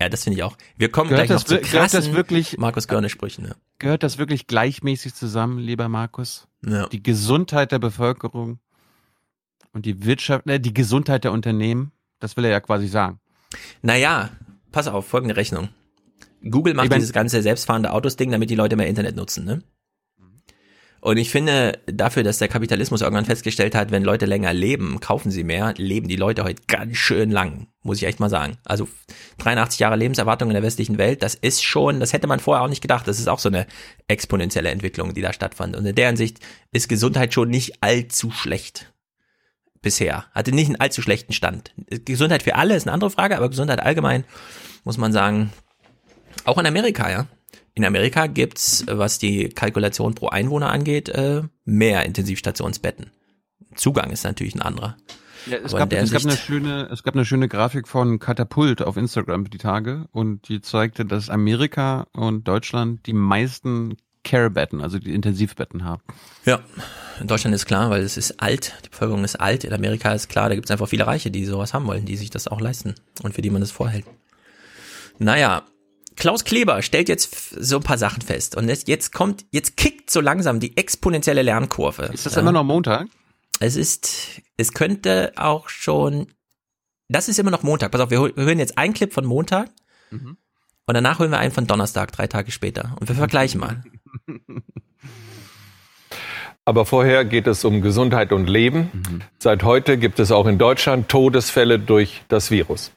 ja, 0.00 0.08
das 0.08 0.24
finde 0.24 0.38
ich 0.38 0.42
auch. 0.44 0.56
Wir 0.76 0.90
kommen 0.90 1.10
Gehört 1.10 1.26
gleich 1.26 1.36
noch 1.36 1.42
das 1.42 1.48
zu 1.48 1.54
wir- 1.56 1.60
gehört 1.60 1.84
das 1.84 1.92
krassen 1.92 2.14
wirklich- 2.14 2.56
Markus 2.58 2.88
Görne-Sprüchen. 2.88 3.44
Ja. 3.46 3.52
Gehört 3.78 4.02
das 4.02 4.18
wirklich 4.18 4.46
gleichmäßig 4.46 5.14
zusammen, 5.14 5.58
lieber 5.58 5.88
Markus? 5.88 6.48
Ja. 6.66 6.86
Die 6.88 7.02
Gesundheit 7.02 7.70
der 7.70 7.78
Bevölkerung 7.78 8.58
und 9.72 9.86
die 9.86 10.04
Wirtschaft, 10.04 10.46
ne, 10.46 10.60
die 10.60 10.74
Gesundheit 10.74 11.24
der 11.24 11.32
Unternehmen, 11.32 11.92
das 12.20 12.36
will 12.36 12.44
er 12.44 12.50
ja 12.50 12.60
quasi 12.60 12.86
sagen. 12.86 13.18
Naja, 13.82 14.30
pass 14.70 14.88
auf, 14.88 15.06
folgende 15.06 15.36
Rechnung. 15.36 15.68
Google 16.48 16.74
macht 16.74 16.86
Ich 16.86 16.90
mein- 16.90 16.98
dieses 17.00 17.12
ganze 17.12 17.42
selbstfahrende 17.42 17.92
Autos-Ding, 17.92 18.30
damit 18.30 18.50
die 18.50 18.54
Leute 18.56 18.76
mehr 18.76 18.88
Internet 18.88 19.16
nutzen, 19.16 19.44
ne? 19.44 19.62
Und 21.04 21.16
ich 21.16 21.30
finde, 21.30 21.80
dafür, 21.86 22.22
dass 22.22 22.38
der 22.38 22.46
Kapitalismus 22.46 23.00
irgendwann 23.00 23.24
festgestellt 23.24 23.74
hat, 23.74 23.90
wenn 23.90 24.04
Leute 24.04 24.24
länger 24.24 24.52
leben, 24.52 25.00
kaufen 25.00 25.32
sie 25.32 25.42
mehr, 25.42 25.74
leben 25.76 26.06
die 26.06 26.14
Leute 26.14 26.44
heute 26.44 26.62
ganz 26.68 26.96
schön 26.96 27.32
lang, 27.32 27.66
muss 27.82 27.96
ich 27.96 28.04
echt 28.06 28.20
mal 28.20 28.28
sagen. 28.30 28.56
Also 28.64 28.86
83 29.38 29.80
Jahre 29.80 29.96
Lebenserwartung 29.96 30.48
in 30.48 30.54
der 30.54 30.62
westlichen 30.62 30.98
Welt, 30.98 31.24
das 31.24 31.34
ist 31.34 31.64
schon, 31.64 31.98
das 31.98 32.12
hätte 32.12 32.28
man 32.28 32.38
vorher 32.38 32.62
auch 32.62 32.68
nicht 32.68 32.82
gedacht. 32.82 33.08
Das 33.08 33.18
ist 33.18 33.26
auch 33.28 33.40
so 33.40 33.48
eine 33.48 33.66
exponentielle 34.06 34.70
Entwicklung, 34.70 35.12
die 35.12 35.22
da 35.22 35.32
stattfand. 35.32 35.74
Und 35.74 35.84
in 35.86 35.96
der 35.96 36.06
Hinsicht 36.06 36.38
ist 36.70 36.88
Gesundheit 36.88 37.34
schon 37.34 37.48
nicht 37.50 37.82
allzu 37.82 38.30
schlecht 38.30 38.92
bisher. 39.82 40.24
Hatte 40.32 40.52
nicht 40.52 40.68
einen 40.68 40.80
allzu 40.80 41.02
schlechten 41.02 41.32
Stand. 41.32 41.74
Gesundheit 42.04 42.42
für 42.42 42.54
alle 42.54 42.74
ist 42.76 42.86
eine 42.86 42.92
andere 42.92 43.10
Frage, 43.10 43.36
aber 43.36 43.48
Gesundheit 43.48 43.80
allgemein, 43.80 44.24
muss 44.84 44.96
man 44.96 45.12
sagen, 45.12 45.52
auch 46.44 46.58
in 46.58 46.66
Amerika, 46.66 47.10
ja. 47.10 47.26
In 47.74 47.84
Amerika 47.84 48.26
gibt's, 48.26 48.84
was 48.86 49.18
die 49.18 49.48
Kalkulation 49.48 50.14
pro 50.14 50.28
Einwohner 50.28 50.70
angeht, 50.70 51.08
äh, 51.08 51.42
mehr 51.64 52.04
Intensivstationsbetten. 52.04 53.10
Zugang 53.74 54.10
ist 54.10 54.24
natürlich 54.24 54.54
ein 54.54 54.62
anderer. 54.62 54.96
Ja, 55.46 55.58
es, 55.58 55.72
gab, 55.72 55.92
es, 55.92 56.12
gab 56.12 56.22
eine 56.22 56.36
schöne, 56.36 56.88
es 56.92 57.02
gab 57.02 57.14
eine 57.14 57.24
schöne 57.24 57.48
Grafik 57.48 57.88
von 57.88 58.18
Katapult 58.18 58.82
auf 58.82 58.96
Instagram 58.96 59.50
die 59.50 59.58
Tage 59.58 60.06
und 60.12 60.48
die 60.48 60.60
zeigte, 60.60 61.04
dass 61.04 61.30
Amerika 61.30 62.06
und 62.12 62.46
Deutschland 62.46 63.06
die 63.06 63.12
meisten 63.12 63.96
Care-Betten, 64.24 64.80
also 64.80 64.98
die 64.98 65.12
Intensivbetten 65.14 65.84
haben. 65.84 66.02
Ja, 66.44 66.60
in 67.20 67.26
Deutschland 67.26 67.54
ist 67.54 67.66
klar, 67.66 67.90
weil 67.90 68.02
es 68.02 68.16
ist 68.16 68.40
alt, 68.40 68.74
die 68.84 68.88
Bevölkerung 68.90 69.24
ist 69.24 69.36
alt. 69.36 69.64
In 69.64 69.72
Amerika 69.72 70.12
ist 70.12 70.28
klar, 70.28 70.48
da 70.48 70.54
gibt's 70.54 70.70
einfach 70.70 70.88
viele 70.88 71.06
Reiche, 71.06 71.30
die 71.30 71.44
sowas 71.44 71.74
haben 71.74 71.86
wollen, 71.86 72.04
die 72.06 72.16
sich 72.16 72.30
das 72.30 72.46
auch 72.48 72.60
leisten 72.60 72.94
und 73.22 73.34
für 73.34 73.42
die 73.42 73.50
man 73.50 73.60
das 73.60 73.70
vorhält. 73.70 74.04
Naja, 75.18 75.62
Klaus 76.16 76.44
Kleber 76.44 76.82
stellt 76.82 77.08
jetzt 77.08 77.50
so 77.58 77.76
ein 77.76 77.82
paar 77.82 77.98
Sachen 77.98 78.22
fest 78.22 78.56
und 78.56 78.68
jetzt, 78.86 79.12
kommt, 79.12 79.44
jetzt 79.50 79.76
kickt 79.76 80.10
so 80.10 80.20
langsam 80.20 80.60
die 80.60 80.76
exponentielle 80.76 81.42
Lernkurve. 81.42 82.10
Ist 82.12 82.26
das 82.26 82.36
immer 82.36 82.52
noch 82.52 82.64
Montag? 82.64 83.08
Es 83.60 83.76
ist, 83.76 84.40
es 84.56 84.72
könnte 84.72 85.32
auch 85.36 85.68
schon, 85.68 86.26
das 87.08 87.28
ist 87.28 87.38
immer 87.38 87.50
noch 87.50 87.62
Montag. 87.62 87.90
Pass 87.92 88.00
auf, 88.00 88.10
wir 88.10 88.18
hören 88.20 88.58
jetzt 88.58 88.78
einen 88.78 88.94
Clip 88.94 89.12
von 89.12 89.24
Montag 89.24 89.70
Mhm. 90.10 90.36
und 90.86 90.94
danach 90.94 91.18
hören 91.20 91.30
wir 91.30 91.38
einen 91.38 91.52
von 91.52 91.66
Donnerstag, 91.66 92.12
drei 92.12 92.26
Tage 92.26 92.50
später. 92.52 92.94
Und 93.00 93.08
wir 93.08 93.16
vergleichen 93.16 93.60
mal. 93.60 93.82
Aber 96.64 96.86
vorher 96.86 97.24
geht 97.24 97.48
es 97.48 97.64
um 97.64 97.82
Gesundheit 97.82 98.32
und 98.32 98.48
Leben. 98.48 98.90
Mhm. 98.92 99.22
Seit 99.38 99.64
heute 99.64 99.98
gibt 99.98 100.20
es 100.20 100.30
auch 100.30 100.46
in 100.46 100.58
Deutschland 100.58 101.08
Todesfälle 101.08 101.80
durch 101.80 102.22
das 102.28 102.52
Virus. 102.52 102.92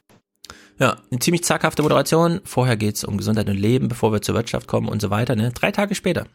Ja, 0.78 0.98
eine 1.10 1.18
ziemlich 1.20 1.42
zaghafte 1.42 1.82
Moderation. 1.82 2.40
Vorher 2.44 2.76
geht's 2.76 3.02
um 3.02 3.16
Gesundheit 3.16 3.48
und 3.48 3.56
Leben, 3.56 3.88
bevor 3.88 4.12
wir 4.12 4.22
zur 4.22 4.34
Wirtschaft 4.34 4.68
kommen 4.68 4.88
und 4.88 5.00
so 5.00 5.10
weiter. 5.10 5.34
Ne? 5.34 5.50
Drei 5.52 5.72
Tage 5.72 5.94
später. 5.94 6.26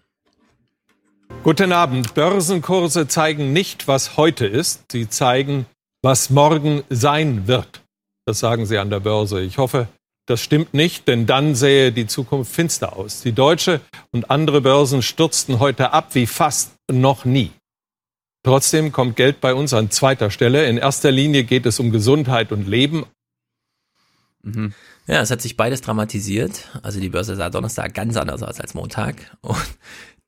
Guten 1.44 1.72
Abend. 1.72 2.14
Börsenkurse 2.14 3.08
zeigen 3.08 3.53
nicht, 3.53 3.88
was 3.88 4.18
heute 4.18 4.45
ist. 4.45 4.91
Sie 4.91 5.08
zeigen, 5.10 5.66
was 6.02 6.30
morgen 6.30 6.84
sein 6.90 7.48
wird. 7.48 7.82
Das 8.26 8.40
sagen 8.40 8.66
sie 8.66 8.78
an 8.78 8.90
der 8.90 8.99
Börse. 8.99 9.41
Ich 9.41 9.58
hoffe, 9.58 9.88
das 10.32 10.41
stimmt 10.41 10.74
nicht, 10.74 11.08
denn 11.08 11.26
dann 11.26 11.53
sähe 11.56 11.91
die 11.91 12.08
Zukunft 12.08 12.52
finster 12.53 12.95
aus. 12.95 13.22
Die 13.22 13.34
deutsche 13.34 13.82
und 14.12 14.32
andere 14.32 14.62
Börsen 14.62 15.02
stürzten 15.02 15.60
heute 15.60 15.91
ab 15.91 16.16
wie 16.16 16.26
fast 16.26 16.72
noch 16.91 17.26
nie. 17.26 17.52
Trotzdem 18.44 18.91
kommt 18.91 19.18
Geld 19.18 19.41
bei 19.41 19.53
uns 19.53 19.74
an 19.74 19.91
zweiter 19.91 20.32
Stelle. 20.32 20.66
In 20.66 20.78
erster 20.78 21.12
Linie 21.12 21.44
geht 21.44 21.66
es 21.66 21.80
um 21.80 21.91
Gesundheit 21.91 22.52
und 22.52 22.68
Leben. 22.68 23.06
Ja, 25.06 25.22
es 25.22 25.30
hat 25.30 25.41
sich 25.41 25.58
beides 25.58 25.82
dramatisiert. 25.82 26.70
Also 26.82 26.99
die 26.99 27.10
Börse 27.10 27.36
sah 27.36 27.49
Donnerstag 27.49 27.94
ganz 27.94 28.18
anders 28.18 28.41
aus 28.41 28.60
als 28.60 28.74
Montag. 28.74 29.38
Und 29.41 29.58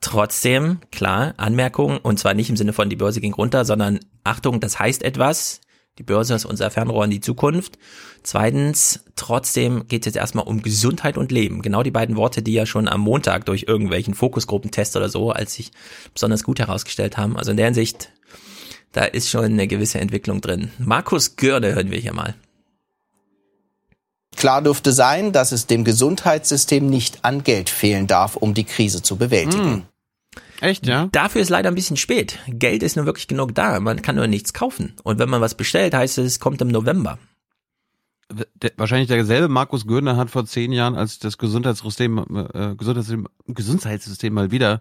trotzdem, 0.02 0.80
klar, 0.92 1.34
Anmerkung, 1.38 1.98
und 1.98 2.20
zwar 2.20 2.34
nicht 2.34 2.50
im 2.50 2.58
Sinne 2.58 2.74
von 2.74 2.90
die 2.90 2.96
Börse 2.96 3.22
ging 3.22 3.34
runter, 3.34 3.66
sondern 3.66 4.00
Achtung, 4.24 4.60
das 4.60 4.78
heißt 4.78 5.02
etwas. 5.02 5.62
Die 6.00 6.04
Börse 6.04 6.34
ist 6.34 6.46
unser 6.46 6.72
Fernrohr 6.72 7.06
in 7.06 7.12
die 7.12 7.22
Zukunft. 7.22 7.78
Zweitens, 8.24 9.02
trotzdem 9.16 9.88
geht 9.88 10.02
es 10.02 10.06
jetzt 10.08 10.16
erstmal 10.16 10.48
um 10.48 10.64
Gesundheit 10.64 11.18
und 11.18 11.32
Leben. 11.32 11.62
Genau 11.62 11.84
die 11.84 11.92
beiden 11.92 12.16
Worte, 12.16 12.42
die 12.42 12.54
ja 12.54 12.66
schon 12.66 12.88
am 12.88 13.02
Montag 13.02 13.46
durch 13.46 13.66
irgendwelchen 13.68 14.16
Fokusgruppentest 14.16 14.96
oder 14.96 15.10
so 15.10 15.32
als 15.32 15.54
sich 15.54 15.72
besonders 16.14 16.44
gut 16.44 16.60
herausgestellt 16.60 17.18
haben. 17.18 17.38
Also 17.38 17.52
in 17.52 17.58
der 17.58 17.68
Hinsicht, 17.68 18.10
da 18.92 19.04
ist 19.04 19.30
schon 19.30 19.46
eine 19.46 19.68
gewisse 19.68 20.00
Entwicklung 20.00 20.42
drin. 20.42 20.72
Markus 20.80 21.36
Görde 21.36 21.76
hören 21.76 21.92
wir 21.92 22.00
hier 22.00 22.14
mal. 22.14 22.34
Klar 24.36 24.64
dürfte 24.64 24.94
sein, 24.94 25.32
dass 25.32 25.52
es 25.52 25.68
dem 25.68 25.84
Gesundheitssystem 25.84 26.88
nicht 26.88 27.24
an 27.24 27.44
Geld 27.44 27.70
fehlen 27.70 28.08
darf, 28.08 28.36
um 28.36 28.56
die 28.56 28.64
Krise 28.64 29.04
zu 29.04 29.16
bewältigen. 29.16 29.86
Echt, 30.62 30.86
ja? 30.88 31.08
Dafür 31.12 31.42
ist 31.42 31.50
leider 31.50 31.70
ein 31.70 31.76
bisschen 31.76 31.98
spät. 31.98 32.40
Geld 32.48 32.84
ist 32.84 32.96
nur 32.96 33.06
wirklich 33.06 33.28
genug 33.28 33.54
da. 33.56 33.80
Man 33.80 34.02
kann 34.02 34.16
nur 34.16 34.28
nichts 34.28 34.54
kaufen. 34.54 34.94
Und 35.04 35.20
wenn 35.20 35.30
man 35.30 35.42
was 35.42 35.56
bestellt, 35.56 35.94
heißt 35.94 36.18
es, 36.20 36.26
es 36.26 36.40
kommt 36.40 36.62
im 36.62 36.70
November. 36.70 37.18
der, 38.62 38.72
wahrscheinlich 38.78 39.08
derselbe 39.10 39.48
Markus 39.50 39.86
Görner 39.86 40.16
hat 40.18 40.30
vor 40.30 40.46
zehn 40.46 40.72
Jahren, 40.72 40.96
als 40.96 41.20
das 41.20 41.38
Gesundheitssystem, 41.38 42.18
äh, 42.54 42.76
Gesundheitssystem, 42.76 43.28
Gesundheitssystem 43.48 44.34
mal 44.34 44.52
wieder 44.52 44.80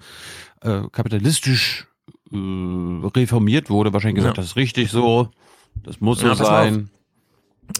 äh, 0.62 0.82
kapitalistisch 0.92 1.86
äh, 2.32 2.36
reformiert 2.36 3.68
wurde, 3.68 3.92
wahrscheinlich 3.92 4.16
gesagt, 4.16 4.36
Ja. 4.38 4.42
das 4.42 4.52
ist 4.52 4.56
richtig 4.56 4.90
so, 4.90 5.30
das 5.74 6.00
muss 6.00 6.20
so 6.20 6.28
Ja, 6.28 6.34
sein. 6.36 6.90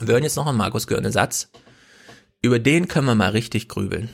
Wir 0.01 0.15
hören 0.15 0.23
jetzt 0.25 0.37
noch 0.37 0.47
einen 0.47 0.59
Markus 0.59 0.87
Görne-Satz. 0.87 1.51
Über 2.43 2.59
den 2.59 2.89
können 2.89 3.07
wir 3.07 3.15
mal 3.15 3.31
richtig 3.31 3.69
grübeln. 3.69 4.09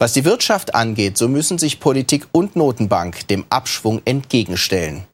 Was 0.00 0.14
die 0.14 0.24
Wirtschaft 0.24 0.74
angeht, 0.74 1.18
so 1.18 1.28
müssen 1.28 1.58
sich 1.58 1.78
Politik 1.78 2.26
und 2.32 2.56
Notenbank 2.56 3.28
dem 3.28 3.44
Abschwung 3.50 4.00
entgegenstellen. 4.06 5.04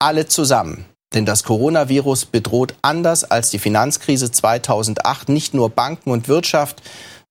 Alle 0.00 0.26
zusammen. 0.26 0.84
Denn 1.14 1.24
das 1.24 1.44
Coronavirus 1.44 2.26
bedroht 2.26 2.74
anders 2.82 3.22
als 3.22 3.50
die 3.50 3.60
Finanzkrise 3.60 4.32
2008 4.32 5.28
nicht 5.28 5.54
nur 5.54 5.70
Banken 5.70 6.10
und 6.10 6.26
Wirtschaft, 6.26 6.82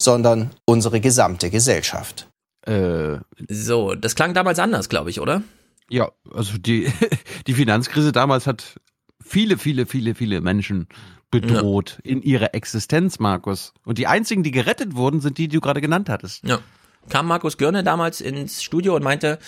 sondern 0.01 0.51
unsere 0.65 1.01
gesamte 1.01 1.49
Gesellschaft. 1.49 2.29
Äh, 2.65 3.17
So, 3.49 3.93
das 3.93 4.15
klang 4.15 4.33
damals 4.33 4.57
anders, 4.59 4.87
glaube 4.87 5.09
ich, 5.09 5.19
oder? 5.19 5.43
Ja, 5.89 6.09
also 6.33 6.57
die, 6.57 6.89
die 7.47 7.53
Finanzkrise 7.55 8.13
damals 8.13 8.47
hat 8.47 8.79
viele, 9.21 9.57
viele, 9.57 9.85
viele, 9.85 10.15
viele 10.15 10.39
Menschen 10.39 10.87
bedroht 11.29 11.99
in 12.03 12.21
ihrer 12.21 12.55
Existenz, 12.55 13.19
Markus. 13.19 13.73
Und 13.83 13.97
die 13.97 14.07
einzigen, 14.07 14.43
die 14.43 14.51
gerettet 14.51 14.95
wurden, 14.95 15.19
sind 15.19 15.37
die, 15.37 15.49
die 15.49 15.57
du 15.57 15.61
gerade 15.61 15.81
genannt 15.81 16.07
hattest. 16.07 16.47
Ja. 16.47 16.61
Kam 17.09 17.27
Markus 17.27 17.57
Görne 17.57 17.83
damals 17.83 18.21
ins 18.21 18.63
Studio 18.63 18.95
und 18.95 19.03
meinte, 19.03 19.39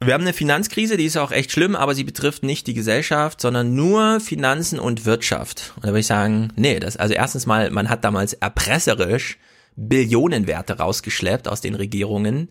wir 0.00 0.14
haben 0.14 0.22
eine 0.22 0.32
Finanzkrise, 0.32 0.96
die 0.96 1.04
ist 1.04 1.16
auch 1.16 1.30
echt 1.30 1.52
schlimm, 1.52 1.76
aber 1.76 1.94
sie 1.94 2.04
betrifft 2.04 2.42
nicht 2.42 2.66
die 2.66 2.74
Gesellschaft, 2.74 3.40
sondern 3.40 3.74
nur 3.74 4.18
Finanzen 4.20 4.80
und 4.80 5.06
Wirtschaft. 5.06 5.72
Und 5.76 5.84
da 5.84 5.88
würde 5.88 6.00
ich 6.00 6.06
sagen, 6.06 6.52
nee, 6.56 6.80
das, 6.80 6.96
also 6.96 7.14
erstens 7.14 7.46
mal, 7.46 7.70
man 7.70 7.88
hat 7.88 8.04
damals 8.04 8.32
erpresserisch 8.32 9.38
Billionenwerte 9.76 10.78
rausgeschleppt 10.78 11.48
aus 11.48 11.60
den 11.60 11.74
Regierungen 11.74 12.50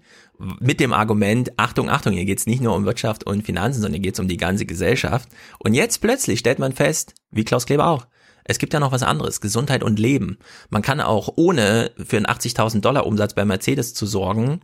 mit 0.59 0.79
dem 0.79 0.91
Argument, 0.91 1.51
Achtung, 1.57 1.89
Achtung, 1.89 2.13
hier 2.13 2.25
geht's 2.25 2.47
nicht 2.47 2.61
nur 2.61 2.75
um 2.75 2.85
Wirtschaft 2.85 3.25
und 3.25 3.45
Finanzen, 3.45 3.81
sondern 3.81 4.01
hier 4.01 4.09
geht's 4.09 4.19
um 4.19 4.27
die 4.27 4.37
ganze 4.37 4.65
Gesellschaft. 4.65 5.29
Und 5.59 5.73
jetzt 5.73 5.99
plötzlich 5.99 6.39
stellt 6.39 6.57
man 6.57 6.71
fest, 6.71 7.13
wie 7.29 7.43
Klaus 7.43 7.65
Kleber 7.65 7.87
auch, 7.87 8.07
es 8.51 8.57
gibt 8.59 8.73
ja 8.73 8.79
noch 8.79 8.91
was 8.91 9.03
anderes, 9.03 9.41
Gesundheit 9.41 9.81
und 9.83 9.97
Leben. 9.97 10.37
Man 10.69 10.81
kann 10.81 10.99
auch 11.01 11.33
ohne 11.37 11.91
für 11.97 12.17
einen 12.17 12.25
80.000 12.27 12.81
Dollar 12.81 13.05
Umsatz 13.05 13.33
bei 13.33 13.45
Mercedes 13.45 13.93
zu 13.93 14.05
sorgen, 14.05 14.61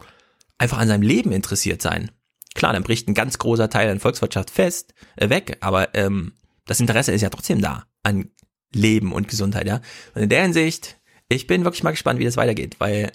einfach 0.57 0.77
an 0.77 0.88
seinem 0.88 1.01
Leben 1.01 1.31
interessiert 1.31 1.81
sein. 1.81 2.11
Klar, 2.53 2.73
dann 2.73 2.84
bricht 2.84 3.07
ein 3.07 3.14
ganz 3.14 3.38
großer 3.38 3.69
Teil 3.69 3.88
der 3.88 3.99
Volkswirtschaft 3.99 4.49
fest, 4.49 4.93
äh, 5.15 5.30
weg, 5.30 5.57
aber 5.61 5.95
ähm, 5.95 6.34
das 6.65 6.80
Interesse 6.80 7.14
ist 7.14 7.22
ja 7.22 7.30
trotzdem 7.30 7.61
da 7.61 7.85
an 8.03 8.30
Leben 8.73 9.14
und 9.14 9.30
Gesundheit, 9.30 9.68
ja. 9.68 9.80
Und 10.14 10.23
in 10.23 10.30
der 10.30 10.41
Hinsicht, 10.41 10.97
ich 11.30 11.47
bin 11.47 11.64
wirklich 11.64 11.84
mal 11.84 11.91
gespannt, 11.91 12.19
wie 12.19 12.26
das 12.26 12.38
weitergeht, 12.38 12.76
weil 12.80 13.11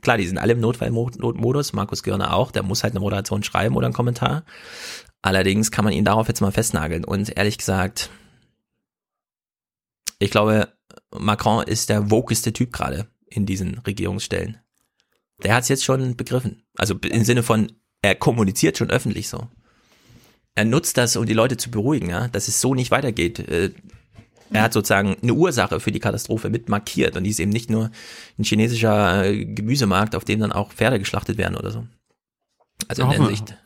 klar, 0.00 0.16
die 0.16 0.26
sind 0.26 0.38
alle 0.38 0.52
im 0.52 0.60
Notfallmodus, 0.60 1.72
Markus 1.74 2.02
Görner 2.02 2.34
auch, 2.34 2.50
der 2.50 2.62
muss 2.62 2.82
halt 2.82 2.94
eine 2.94 3.00
Moderation 3.00 3.42
schreiben 3.42 3.76
oder 3.76 3.86
einen 3.86 3.94
Kommentar. 3.94 4.44
Allerdings 5.20 5.70
kann 5.70 5.84
man 5.84 5.92
ihn 5.92 6.04
darauf 6.04 6.28
jetzt 6.28 6.40
mal 6.40 6.52
festnageln 6.52 7.04
und 7.04 7.36
ehrlich 7.36 7.58
gesagt, 7.58 8.10
ich 10.18 10.30
glaube, 10.30 10.68
Macron 11.12 11.64
ist 11.64 11.88
der 11.88 12.10
wokeste 12.10 12.52
Typ 12.52 12.72
gerade 12.72 13.08
in 13.26 13.46
diesen 13.46 13.78
Regierungsstellen. 13.78 14.58
Der 15.42 15.54
hat 15.54 15.62
es 15.64 15.68
jetzt 15.68 15.84
schon 15.84 16.16
begriffen. 16.16 16.62
Also 16.76 16.94
im 16.94 17.24
Sinne 17.24 17.42
von, 17.42 17.72
er 18.02 18.14
kommuniziert 18.14 18.78
schon 18.78 18.90
öffentlich 18.90 19.28
so. 19.28 19.48
Er 20.54 20.64
nutzt 20.64 20.96
das, 20.96 21.16
um 21.16 21.26
die 21.26 21.32
Leute 21.34 21.56
zu 21.56 21.70
beruhigen, 21.70 22.10
ja, 22.10 22.28
dass 22.28 22.46
es 22.48 22.60
so 22.60 22.74
nicht 22.74 22.90
weitergeht. 22.92 23.40
Äh, 23.40 23.72
Er 24.52 24.62
hat 24.62 24.72
sozusagen 24.72 25.16
eine 25.20 25.34
Ursache 25.34 25.80
für 25.80 25.90
die 25.90 25.98
Katastrophe 25.98 26.48
mit 26.48 26.68
markiert 26.68 27.16
und 27.16 27.24
die 27.24 27.30
ist 27.30 27.40
eben 27.40 27.50
nicht 27.50 27.70
nur 27.70 27.90
ein 28.38 28.44
chinesischer 28.44 29.24
äh, 29.24 29.44
Gemüsemarkt, 29.44 30.14
auf 30.14 30.24
dem 30.24 30.38
dann 30.38 30.52
auch 30.52 30.70
Pferde 30.72 31.00
geschlachtet 31.00 31.38
werden 31.38 31.56
oder 31.56 31.72
so. 31.72 31.86
Also 32.86 33.02
in 33.02 33.10
der 33.10 33.18
Hinsicht. 33.18 33.56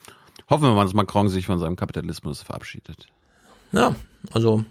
hoffen 0.49 0.63
wir 0.63 0.75
mal, 0.75 0.85
dass 0.85 0.95
Macron 0.95 1.29
sich 1.29 1.45
von 1.45 1.59
seinem 1.59 1.77
Kapitalismus 1.77 2.41
verabschiedet. 2.43 3.07
Ja, 3.73 3.95
also 4.33 4.65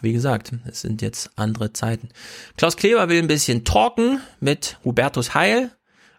wie 0.00 0.12
gesagt, 0.12 0.52
es 0.66 0.80
sind 0.80 1.02
jetzt 1.02 1.30
andere 1.36 1.72
Zeiten. 1.72 2.08
Klaus 2.56 2.76
Kleber 2.76 3.08
will 3.08 3.18
ein 3.18 3.28
bisschen 3.28 3.64
talken 3.64 4.20
mit 4.40 4.78
Hubertus 4.84 5.34
Heil 5.34 5.70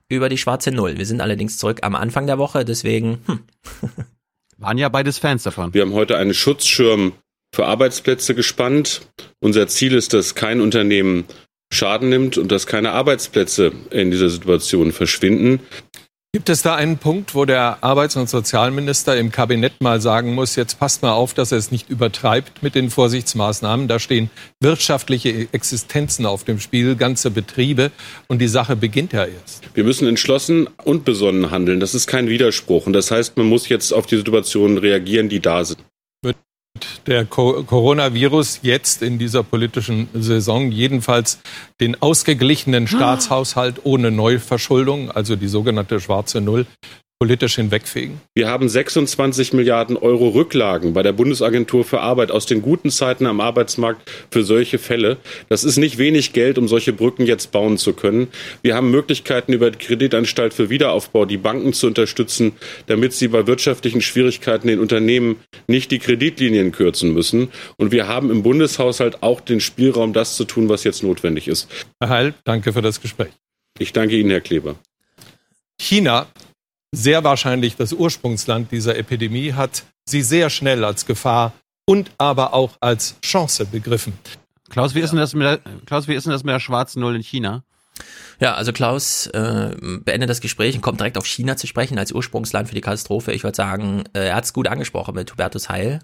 über 0.09 0.29
die 0.29 0.37
schwarze 0.37 0.71
Null. 0.71 0.97
Wir 0.97 1.05
sind 1.05 1.21
allerdings 1.21 1.57
zurück 1.57 1.79
am 1.81 1.95
Anfang 1.95 2.27
der 2.27 2.37
Woche, 2.37 2.65
deswegen, 2.65 3.19
hm. 3.25 3.39
Waren 4.57 4.77
ja 4.77 4.87
beides 4.87 5.17
Fans 5.17 5.43
davon. 5.43 5.73
Wir 5.73 5.81
haben 5.81 5.93
heute 5.93 6.17
einen 6.17 6.33
Schutzschirm 6.33 7.13
für 7.53 7.65
Arbeitsplätze 7.65 8.33
gespannt. 8.33 9.01
Unser 9.41 9.67
Ziel 9.67 9.93
ist, 9.93 10.13
dass 10.13 10.35
kein 10.35 10.61
Unternehmen 10.61 11.25
Schaden 11.71 12.09
nimmt 12.09 12.37
und 12.37 12.51
dass 12.51 12.67
keine 12.67 12.91
Arbeitsplätze 12.91 13.73
in 13.89 14.11
dieser 14.11 14.29
Situation 14.29 14.91
verschwinden. 14.91 15.59
Gibt 16.35 16.49
es 16.49 16.63
da 16.63 16.73
einen 16.73 16.97
Punkt, 16.97 17.35
wo 17.35 17.45
der 17.45 17.83
Arbeits- 17.83 18.15
und 18.15 18.27
Sozialminister 18.27 19.15
im 19.15 19.31
Kabinett 19.31 19.79
mal 19.81 20.01
sagen 20.01 20.33
muss, 20.33 20.55
jetzt 20.55 20.79
passt 20.79 21.03
mal 21.03 21.11
auf, 21.11 21.35
dass 21.35 21.51
er 21.51 21.59
es 21.59 21.71
nicht 21.71 21.91
übertreibt 21.91 22.63
mit 22.63 22.73
den 22.73 22.89
Vorsichtsmaßnahmen. 22.89 23.87
Da 23.87 23.99
stehen 23.99 24.31
wirtschaftliche 24.59 25.47
Existenzen 25.51 26.25
auf 26.25 26.43
dem 26.43 26.59
Spiel, 26.59 26.95
ganze 26.95 27.29
Betriebe 27.29 27.91
und 28.27 28.39
die 28.39 28.47
Sache 28.47 28.75
beginnt 28.75 29.13
ja 29.13 29.25
erst. 29.25 29.61
Wir 29.75 29.83
müssen 29.83 30.07
entschlossen 30.07 30.67
und 30.83 31.05
besonnen 31.05 31.51
handeln. 31.51 31.79
Das 31.79 31.93
ist 31.93 32.07
kein 32.07 32.27
Widerspruch. 32.27 32.87
Und 32.87 32.93
das 32.93 33.11
heißt, 33.11 33.37
man 33.37 33.45
muss 33.45 33.69
jetzt 33.69 33.93
auf 33.93 34.07
die 34.07 34.17
Situationen 34.17 34.79
reagieren, 34.79 35.29
die 35.29 35.39
da 35.39 35.63
sind. 35.63 35.83
Der 37.05 37.25
Co 37.25 37.63
Coronavirus 37.63 38.59
jetzt 38.63 39.01
in 39.01 39.19
dieser 39.19 39.43
politischen 39.43 40.07
Saison 40.13 40.71
jedenfalls 40.71 41.39
den 41.81 42.01
ausgeglichenen 42.01 42.87
Staatshaushalt 42.87 43.81
ohne 43.83 44.09
Neuverschuldung, 44.09 45.11
also 45.11 45.35
die 45.35 45.47
sogenannte 45.47 45.99
schwarze 45.99 46.41
Null, 46.41 46.65
politisch 47.19 47.55
hinwegfegen? 47.55 48.19
Wir 48.35 48.49
haben 48.49 48.67
26 48.67 49.53
Milliarden 49.53 49.95
Euro 49.97 50.29
Rücklagen 50.29 50.93
bei 50.93 51.03
der 51.03 51.13
Bundesagentur 51.13 51.85
für 51.85 52.01
Arbeit 52.01 52.31
aus 52.31 52.45
den 52.45 52.61
guten 52.61 52.91
Zeiten 52.91 53.25
am 53.25 53.39
Arbeitsmarkt 53.39 54.09
für 54.29 54.43
solche 54.43 54.77
Fälle. 54.77 55.17
Das 55.49 55.63
ist 55.63 55.77
nicht 55.77 55.97
wenig 55.97 56.33
Geld, 56.33 56.57
um 56.57 56.67
solche 56.67 56.91
Brücken 56.91 57.25
jetzt 57.25 57.51
bauen 57.51 57.77
zu 57.77 57.93
können. 57.93 58.27
Wir 58.61 58.75
haben 58.75 58.91
Möglichkeiten 58.91 59.53
über 59.53 59.71
die 59.71 59.77
Kreditanstalt 59.77 60.53
für 60.53 60.69
Wiederaufbau 60.69 61.25
die 61.25 61.37
Banken 61.37 61.73
zu 61.73 61.87
unterstützen, 61.87 62.53
damit 62.87 63.13
sie 63.13 63.29
bei 63.29 63.47
wirtschaftlichen 63.47 64.01
Schwierigkeiten 64.01 64.67
den 64.67 64.79
Unternehmen 64.79 65.37
nicht 65.67 65.91
die 65.91 65.99
Kreditlinien 65.99 66.71
kürzen 66.71 67.13
müssen. 67.13 67.49
Und 67.77 67.91
wir 67.91 68.07
haben 68.07 68.31
im 68.31 68.43
Bundeshaushalt 68.43 69.23
auch 69.23 69.39
den 69.39 69.61
Spielraum, 69.61 70.13
das 70.13 70.35
zu 70.35 70.45
tun, 70.45 70.69
was 70.69 70.83
jetzt 70.83 71.03
notwendig 71.03 71.47
ist. 71.47 71.69
Herr 72.01 72.09
Heil, 72.09 72.33
danke 72.43 72.73
für 72.73 72.81
das 72.81 73.01
Gespräch. 73.01 73.31
Ich 73.79 73.93
danke 73.93 74.15
Ihnen, 74.15 74.29
Herr 74.29 74.41
Kleber. 74.41 74.75
China, 75.79 76.27
sehr 76.93 77.23
wahrscheinlich 77.23 77.75
das 77.75 77.91
Ursprungsland 77.91 78.71
dieser 78.71 78.95
Epidemie, 78.97 79.53
hat 79.53 79.83
sie 80.05 80.21
sehr 80.21 80.49
schnell 80.49 80.85
als 80.85 81.05
Gefahr 81.05 81.53
und 81.85 82.11
aber 82.19 82.53
auch 82.53 82.77
als 82.79 83.19
Chance 83.21 83.65
begriffen. 83.65 84.13
Klaus, 84.69 84.95
wie 84.95 85.01
ist 85.01 85.09
denn 85.09 85.19
das 85.19 85.33
mit 85.33 85.45
der, 85.45 85.59
Klaus, 85.85 86.07
wie 86.07 86.13
ist 86.13 86.25
denn 86.25 86.31
das 86.31 86.43
mit 86.43 86.53
der 86.53 86.59
schwarzen 86.59 87.01
Null 87.01 87.15
in 87.15 87.23
China? 87.23 87.63
Ja, 88.39 88.53
also 88.53 88.73
Klaus 88.73 89.27
äh, 89.27 89.75
beendet 89.79 90.29
das 90.29 90.39
Gespräch 90.39 90.75
und 90.75 90.81
kommt 90.81 90.99
direkt 90.99 91.17
auf 91.17 91.25
China 91.25 91.57
zu 91.57 91.67
sprechen 91.67 91.97
als 91.97 92.11
Ursprungsland 92.11 92.67
für 92.67 92.75
die 92.75 92.81
Katastrophe. 92.81 93.31
Ich 93.33 93.43
würde 93.43 93.55
sagen, 93.55 94.03
äh, 94.13 94.27
er 94.27 94.35
hat 94.35 94.45
es 94.45 94.53
gut 94.53 94.67
angesprochen 94.67 95.15
mit 95.15 95.31
Hubertus 95.31 95.69
Heil. 95.69 95.99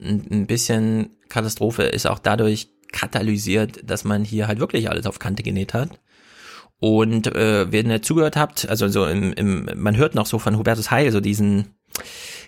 Ein, 0.00 0.26
ein 0.30 0.46
bisschen 0.46 1.10
Katastrophe 1.28 1.84
ist 1.84 2.06
auch 2.06 2.18
dadurch 2.18 2.68
katalysiert, 2.92 3.80
dass 3.88 4.04
man 4.04 4.24
hier 4.24 4.46
halt 4.46 4.60
wirklich 4.60 4.88
alles 4.88 5.06
auf 5.06 5.18
Kante 5.18 5.42
genäht 5.42 5.74
hat. 5.74 5.90
Und 6.84 7.34
äh, 7.34 7.72
wenn 7.72 7.88
ihr 7.88 8.02
zugehört 8.02 8.36
habt, 8.36 8.68
also 8.68 8.88
so 8.88 9.06
im, 9.06 9.32
im, 9.32 9.70
man 9.74 9.96
hört 9.96 10.14
noch 10.14 10.26
so 10.26 10.38
von 10.38 10.58
Hubertus 10.58 10.90
Heil 10.90 11.12
so 11.12 11.20
diesen, 11.20 11.68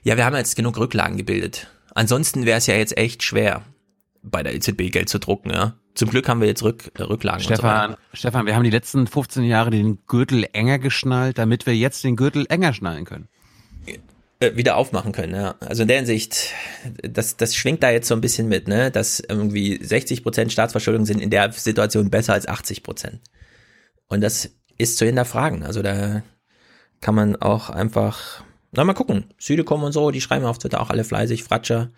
ja, 0.03 0.19
wir 0.19 0.27
haben 0.27 0.37
jetzt 0.37 0.57
genug 0.57 0.77
Rücklagen 0.77 1.17
gebildet. 1.17 1.69
Ansonsten 1.95 2.45
wäre 2.45 2.59
es 2.59 2.67
ja 2.67 2.75
jetzt 2.75 2.99
echt 2.99 3.23
schwer, 3.23 3.63
bei 4.23 4.43
der 4.43 4.55
EZB 4.55 4.93
Geld 4.93 5.09
zu 5.09 5.19
drucken, 5.19 5.49
ja. 5.49 5.77
Zum 5.95 6.11
Glück 6.11 6.29
haben 6.29 6.43
wir 6.43 6.49
jetzt 6.49 6.63
Rück, 6.63 6.93
Rücklagen. 7.01 7.41
Stefan, 7.41 7.93
so 7.93 7.97
Stefan, 8.13 8.45
wir 8.45 8.55
haben 8.55 8.65
die 8.65 8.69
letzten 8.69 9.07
15 9.07 9.43
Jahre 9.45 9.71
den 9.71 10.01
Gürtel 10.07 10.47
enger 10.53 10.79
geschnallt, 10.81 11.39
damit 11.39 11.65
wir 11.65 11.75
jetzt 11.75 12.05
den 12.05 12.15
Gürtel 12.15 12.45
enger 12.51 12.75
schnallen 12.75 13.07
können. 13.07 13.29
äh, 14.41 14.55
wieder 14.55 14.77
aufmachen 14.77 15.13
können. 15.13 15.35
Ja. 15.35 15.55
Also 15.61 15.81
in 15.81 15.89
der 15.89 15.97
Hinsicht, 15.97 16.53
das, 17.03 17.39
das 17.39 17.57
schwingt 17.57 17.83
da 17.83 17.91
jetzt 17.91 18.07
so 18.07 18.15
ein 18.15 18.21
bisschen 18.21 18.49
mit, 18.49 18.69
ne? 18.69 18.91
dass 18.91 19.19
irgendwie 19.19 19.83
60 19.83 20.23
Prozent 20.23 20.53
Staatsverschuldung 20.53 21.07
sind 21.07 21.23
in 21.23 21.31
der 21.31 21.51
Situation 21.53 22.11
besser 22.11 22.35
als 22.35 22.47
80 22.47 22.83
Prozent. 22.83 23.23
Und 24.09 24.21
das 24.21 24.51
ist 24.79 24.99
zu 24.99 25.07
hinterfragen. 25.07 25.63
Also 25.63 25.83
da 25.83 26.23
kann 27.01 27.15
man 27.15 27.37
auch 27.37 27.71
einfach, 27.71 28.43
na 28.73 28.85
mal 28.85 28.95
gucken, 28.95 29.25
Südekom 29.39 29.83
und 29.83 29.93
so, 29.93 30.11
die 30.11 30.21
schreiben 30.21 30.45
auf 30.45 30.59
Twitter 30.59 30.81
auch 30.81 30.91
alle 30.91 31.05
fleißig, 31.05 31.45
Fratscher, 31.45 31.91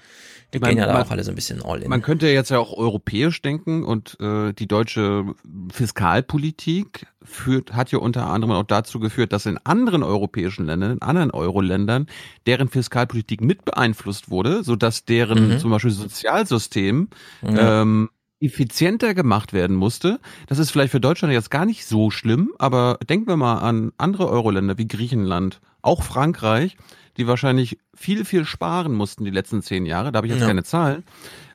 die 0.54 0.58
Man- 0.60 0.70
gehen 0.70 0.78
ja 0.78 0.86
da 0.86 0.94
man- 0.94 1.02
auch 1.02 1.10
alle 1.10 1.22
so 1.24 1.30
ein 1.30 1.34
bisschen 1.34 1.62
all 1.62 1.82
in. 1.82 1.90
Man 1.90 2.00
könnte 2.02 2.28
jetzt 2.28 2.50
ja 2.50 2.58
auch 2.58 2.72
europäisch 2.72 3.42
denken 3.42 3.84
und 3.84 4.16
äh, 4.20 4.52
die 4.54 4.66
deutsche 4.66 5.26
Fiskalpolitik 5.70 7.06
führt, 7.22 7.74
hat 7.74 7.90
ja 7.92 7.98
unter 7.98 8.26
anderem 8.28 8.54
auch 8.54 8.62
dazu 8.62 8.98
geführt, 9.00 9.32
dass 9.32 9.44
in 9.46 9.58
anderen 9.64 10.02
europäischen 10.02 10.64
Ländern, 10.66 10.92
in 10.92 11.02
anderen 11.02 11.30
Euro-Ländern, 11.32 12.06
deren 12.46 12.68
Fiskalpolitik 12.68 13.40
mit 13.42 13.64
beeinflusst 13.64 14.30
wurde, 14.30 14.62
sodass 14.64 15.04
deren 15.04 15.48
Mhm. 15.54 15.58
zum 15.58 15.70
Beispiel 15.70 15.90
Sozialsystem 15.90 17.08
Ja. 17.42 17.82
ähm, 17.82 18.08
effizienter 18.40 19.14
gemacht 19.14 19.52
werden 19.52 19.76
musste. 19.76 20.20
Das 20.46 20.58
ist 20.58 20.70
vielleicht 20.70 20.92
für 20.92 21.00
Deutschland 21.00 21.32
jetzt 21.34 21.50
gar 21.50 21.66
nicht 21.66 21.86
so 21.86 22.10
schlimm, 22.10 22.52
aber 22.58 22.98
denken 23.08 23.26
wir 23.28 23.36
mal 23.36 23.58
an 23.58 23.92
andere 23.98 24.28
Euro-Länder 24.28 24.78
wie 24.78 24.86
Griechenland, 24.88 25.60
auch 25.82 26.02
Frankreich, 26.02 26.76
die 27.16 27.26
wahrscheinlich 27.26 27.78
viel, 27.94 28.24
viel 28.24 28.44
sparen 28.44 28.94
mussten 28.94 29.24
die 29.24 29.30
letzten 29.32 29.62
zehn 29.62 29.86
Jahre. 29.86 30.12
Da 30.12 30.18
habe 30.18 30.26
ich 30.28 30.32
jetzt 30.32 30.42
Ja. 30.42 30.46
keine 30.46 30.62
Zahlen. 30.62 31.02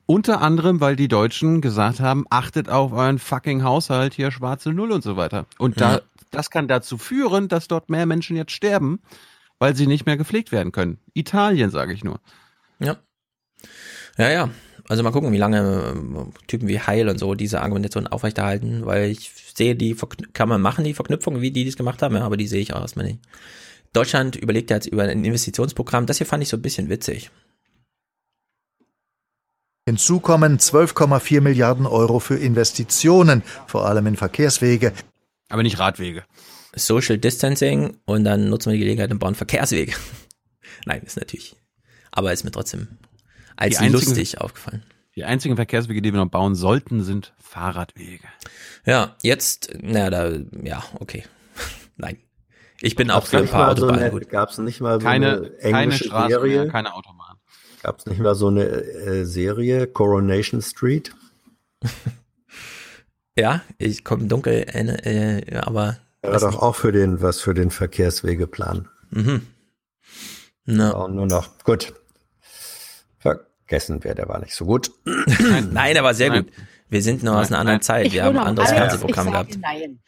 Unter 0.05 0.41
anderem, 0.41 0.81
weil 0.81 0.97
die 0.97 1.07
Deutschen 1.07 1.61
gesagt 1.61 2.01
haben, 2.01 2.26
achtet 2.30 2.68
auf 2.68 2.91
euren 2.91 3.19
fucking 3.19 3.64
Haushalt, 3.64 4.14
hier 4.14 4.31
schwarze 4.31 4.73
Null 4.73 4.91
und 4.91 5.01
so 5.03 5.15
weiter. 5.15 5.45
Und 5.57 5.80
da, 5.80 5.93
Ja. 5.93 6.01
das 6.31 6.49
kann 6.49 6.68
dazu 6.68 6.97
führen, 6.97 7.47
dass 7.47 7.69
dort 7.69 7.89
mehr 7.89 8.05
Menschen 8.05 8.35
jetzt 8.35 8.51
sterben, 8.51 8.99
weil 9.60 9.73
sie 9.77 9.88
nicht 9.88 10.05
mehr 10.05 10.18
gepflegt 10.18 10.51
werden 10.51 10.73
können. 10.73 10.97
Italien, 11.14 11.69
sage 11.69 11.93
ich 11.93 12.03
nur. 12.03 12.19
Ja. 12.80 12.97
Ja, 14.18 14.30
ja. 14.30 14.49
Also 14.88 15.01
mal 15.01 15.11
gucken, 15.11 15.31
wie 15.31 15.38
lange 15.38 15.93
ähm, 15.95 16.34
Typen 16.47 16.68
wie 16.68 16.80
Heil 16.80 17.07
und 17.07 17.18
so 17.18 17.35
diese 17.35 17.61
Argumentation 17.61 18.07
aufrechterhalten, 18.07 18.85
weil 18.85 19.10
ich 19.10 19.31
sehe 19.55 19.76
die, 19.76 19.95
kann 20.34 20.49
man 20.49 20.61
machen, 20.61 20.84
die 20.84 20.93
Verknüpfung, 20.93 21.41
wie 21.41 21.51
die 21.51 21.65
das 21.65 21.77
gemacht 21.77 22.01
haben, 22.01 22.15
ja, 22.15 22.23
aber 22.23 22.38
die 22.38 22.47
sehe 22.47 22.61
ich 22.61 22.73
auch 22.73 22.81
erstmal 22.81 23.05
nicht. 23.05 23.19
Deutschland 23.93 24.35
überlegt 24.35 24.72
ja 24.72 24.77
jetzt 24.77 24.88
über 24.88 25.03
ein 25.03 25.23
Investitionsprogramm, 25.23 26.05
das 26.05 26.18
hier 26.18 26.27
fand 26.27 26.43
ich 26.43 26.49
so 26.49 26.57
ein 26.57 26.61
bisschen 26.61 26.89
witzig. 26.89 27.31
Hinzu 29.85 30.19
kommen 30.19 30.57
12,4 30.57 31.41
Milliarden 31.41 31.85
Euro 31.85 32.19
für 32.19 32.35
Investitionen, 32.35 33.43
vor 33.68 33.85
allem 33.85 34.07
in 34.07 34.15
Verkehrswege. 34.15 34.93
Aber 35.49 35.61
nicht 35.61 35.77
Radwege. 35.77 36.23
Social 36.76 37.18
Distancing 37.18 37.97
und 38.05 38.23
dann 38.23 38.49
nutzen 38.49 38.72
wir 38.72 38.77
die 38.77 38.84
Gelegenheit 38.84 39.11
und 39.11 39.19
bauen 39.19 39.35
Verkehrswege. 39.35 39.93
Nein, 40.85 41.03
ist 41.03 41.18
natürlich. 41.18 41.55
Aber 42.11 42.34
ist 42.34 42.43
mir 42.43 42.51
trotzdem 42.51 42.88
als 43.56 43.78
Die 43.78 43.84
einzigen- 43.84 43.94
lustig 43.94 44.42
aufgefallen. 44.42 44.84
Die 45.16 45.24
einzigen 45.26 45.56
Verkehrswege, 45.56 46.02
die 46.02 46.12
wir 46.12 46.20
noch 46.24 46.32
bauen 46.32 46.56
sollten, 46.56 47.04
sind 47.04 47.34
Fahrradwege. 47.40 48.24
Ja, 48.86 49.16
jetzt, 49.22 49.70
na, 49.82 50.10
da, 50.10 50.32
ja, 50.64 50.84
okay. 51.00 51.24
Nein. 51.98 52.18
Ich 52.82 52.96
bin 52.96 53.12
auch 53.12 53.16
Gab's 53.18 53.30
für 53.30 53.38
ein 53.38 53.44
nicht 53.44 53.52
paar 53.52 53.68
so 53.78 53.84
Autobahnen 53.84 54.02
eine- 54.02 54.12
gut. 54.12 54.30
Gab's 54.30 54.58
nicht 54.58 54.82
mal 54.82 55.00
so 55.00 55.06
Keine- 55.06 55.38
eine 55.38 55.50
keine 55.52 55.78
englische 55.84 56.04
Straßen 56.06 56.30
Serie? 56.30 56.64
mehr, 56.64 56.72
keine 56.72 56.94
Autobahn. 56.94 57.38
Gab 57.84 58.00
es 58.00 58.06
nicht 58.06 58.20
mal 58.20 58.34
so 58.36 58.48
eine 58.48 58.64
äh, 58.66 59.26
Serie, 59.26 59.88
Coronation 59.88 60.62
Street? 60.62 61.14
Ja, 63.36 63.62
ich 63.80 64.04
komme 64.04 64.26
dunkel, 64.28 64.54
äh, 64.54 65.40
äh, 65.40 65.58
aber. 65.58 65.98
Wäre 66.22 66.40
doch 66.40 66.62
auch 66.62 66.76
für 66.76 66.92
den, 66.92 67.20
was 67.22 67.42
für 67.42 67.56
den 67.56 67.72
Verkehrswegeplan. 67.72 68.88
Mhm. 69.10 69.48
Na. 70.66 70.92
Und 70.92 71.16
nur 71.16 71.26
noch, 71.26 71.50
gut. 71.64 71.94
Vergessen 73.65 74.03
wir, 74.03 74.14
der 74.14 74.27
war 74.27 74.40
nicht 74.40 74.53
so 74.53 74.65
gut. 74.65 74.91
Nein, 75.72 75.98
aber 75.98 76.14
sehr 76.14 76.30
gut. 76.30 76.52
Wir 76.90 77.02
sind 77.02 77.23
noch 77.23 77.38
aus 77.38 77.48
einer 77.48 77.60
anderen 77.60 77.81
Zeit. 77.81 78.11
Wir 78.11 78.23
haben 78.23 78.38
ein 78.38 78.48
anderes 78.48 78.72
Fernsehprogramm 78.72 79.31
gehabt. 79.31 79.57
Nein. 79.60 79.99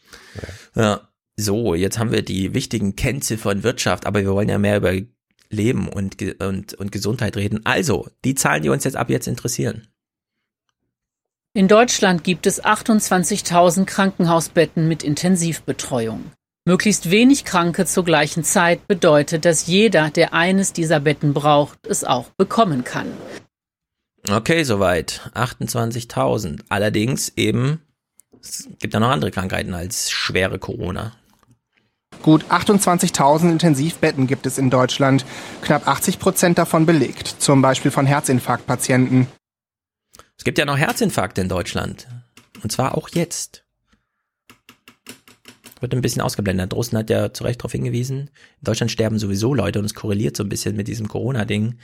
Ja. 0.75 1.01
So, 1.37 1.75
jetzt 1.75 1.99
haben 1.99 2.11
wir 2.11 2.21
die 2.21 2.53
wichtigen 2.53 2.95
Kennziffern 2.95 3.63
Wirtschaft, 3.63 4.05
aber 4.05 4.21
wir 4.21 4.31
wollen 4.31 4.47
ja 4.47 4.57
mehr 4.57 4.77
über 4.77 4.93
Leben 5.49 5.89
und, 5.89 6.21
und, 6.41 6.73
und 6.73 6.91
Gesundheit 6.91 7.35
reden. 7.37 7.61
Also, 7.65 8.07
die 8.23 8.35
Zahlen, 8.35 8.63
die 8.63 8.69
uns 8.69 8.83
jetzt 8.83 8.95
ab 8.95 9.09
jetzt 9.09 9.27
interessieren. 9.27 9.87
In 11.53 11.67
Deutschland 11.67 12.23
gibt 12.23 12.47
es 12.47 12.63
28.000 12.63 13.85
Krankenhausbetten 13.85 14.87
mit 14.87 15.03
Intensivbetreuung. 15.03 16.31
Möglichst 16.65 17.11
wenig 17.11 17.45
Kranke 17.45 17.85
zur 17.85 18.03
gleichen 18.03 18.43
Zeit 18.43 18.87
bedeutet, 18.87 19.45
dass 19.45 19.67
jeder, 19.67 20.09
der 20.09 20.33
eines 20.33 20.73
dieser 20.73 20.99
Betten 20.99 21.33
braucht, 21.33 21.85
es 21.87 22.03
auch 22.03 22.29
bekommen 22.37 22.83
kann. 22.83 23.07
Okay, 24.29 24.63
soweit. 24.63 25.29
28.000. 25.33 26.61
Allerdings 26.69 27.33
eben, 27.35 27.81
es 28.41 28.67
gibt 28.79 28.93
ja 28.93 28.99
noch 28.99 29.09
andere 29.09 29.31
Krankheiten 29.31 29.73
als 29.73 30.11
schwere 30.11 30.59
Corona. 30.59 31.13
Gut 32.23 32.45
28.000 32.45 33.51
Intensivbetten 33.51 34.25
gibt 34.25 34.45
es 34.45 34.57
in 34.57 34.69
Deutschland, 34.69 35.25
knapp 35.61 35.87
80 35.87 36.17
Prozent 36.17 36.57
davon 36.57 36.85
belegt, 36.85 37.35
zum 37.39 37.61
Beispiel 37.61 37.91
von 37.91 38.05
Herzinfarktpatienten. 38.05 39.27
Es 40.37 40.43
gibt 40.43 40.57
ja 40.57 40.65
noch 40.65 40.77
Herzinfarkte 40.77 41.41
in 41.41 41.49
Deutschland. 41.49 42.07
Und 42.63 42.71
zwar 42.71 42.97
auch 42.97 43.09
jetzt. 43.09 43.64
Wird 45.85 45.93
ein 45.93 46.01
bisschen 46.01 46.23
ausgeblendet. 46.23 46.73
Drosten 46.73 46.97
hat 46.97 47.11
ja 47.11 47.31
zu 47.31 47.43
Recht 47.43 47.59
darauf 47.59 47.71
hingewiesen. 47.71 48.21
In 48.21 48.63
Deutschland 48.63 48.89
sterben 48.89 49.19
sowieso 49.19 49.53
Leute 49.53 49.77
und 49.77 49.85
es 49.85 49.93
korreliert 49.93 50.35
so 50.35 50.41
ein 50.41 50.49
bisschen 50.49 50.75
mit 50.75 50.87
diesem 50.87 51.07
Corona-Ding. 51.07 51.75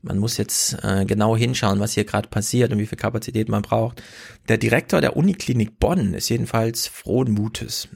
Man 0.00 0.16
muss 0.16 0.38
jetzt 0.38 0.82
äh, 0.82 1.04
genau 1.04 1.36
hinschauen, 1.36 1.78
was 1.78 1.92
hier 1.92 2.06
gerade 2.06 2.30
passiert 2.30 2.72
und 2.72 2.78
wie 2.78 2.86
viel 2.86 2.96
Kapazität 2.96 3.50
man 3.50 3.60
braucht. 3.60 4.02
Der 4.48 4.56
Direktor 4.56 5.02
der 5.02 5.18
Uniklinik 5.18 5.78
Bonn 5.78 6.14
ist 6.14 6.30
jedenfalls 6.30 6.86
frohen 6.86 7.32
Mutes. 7.32 7.88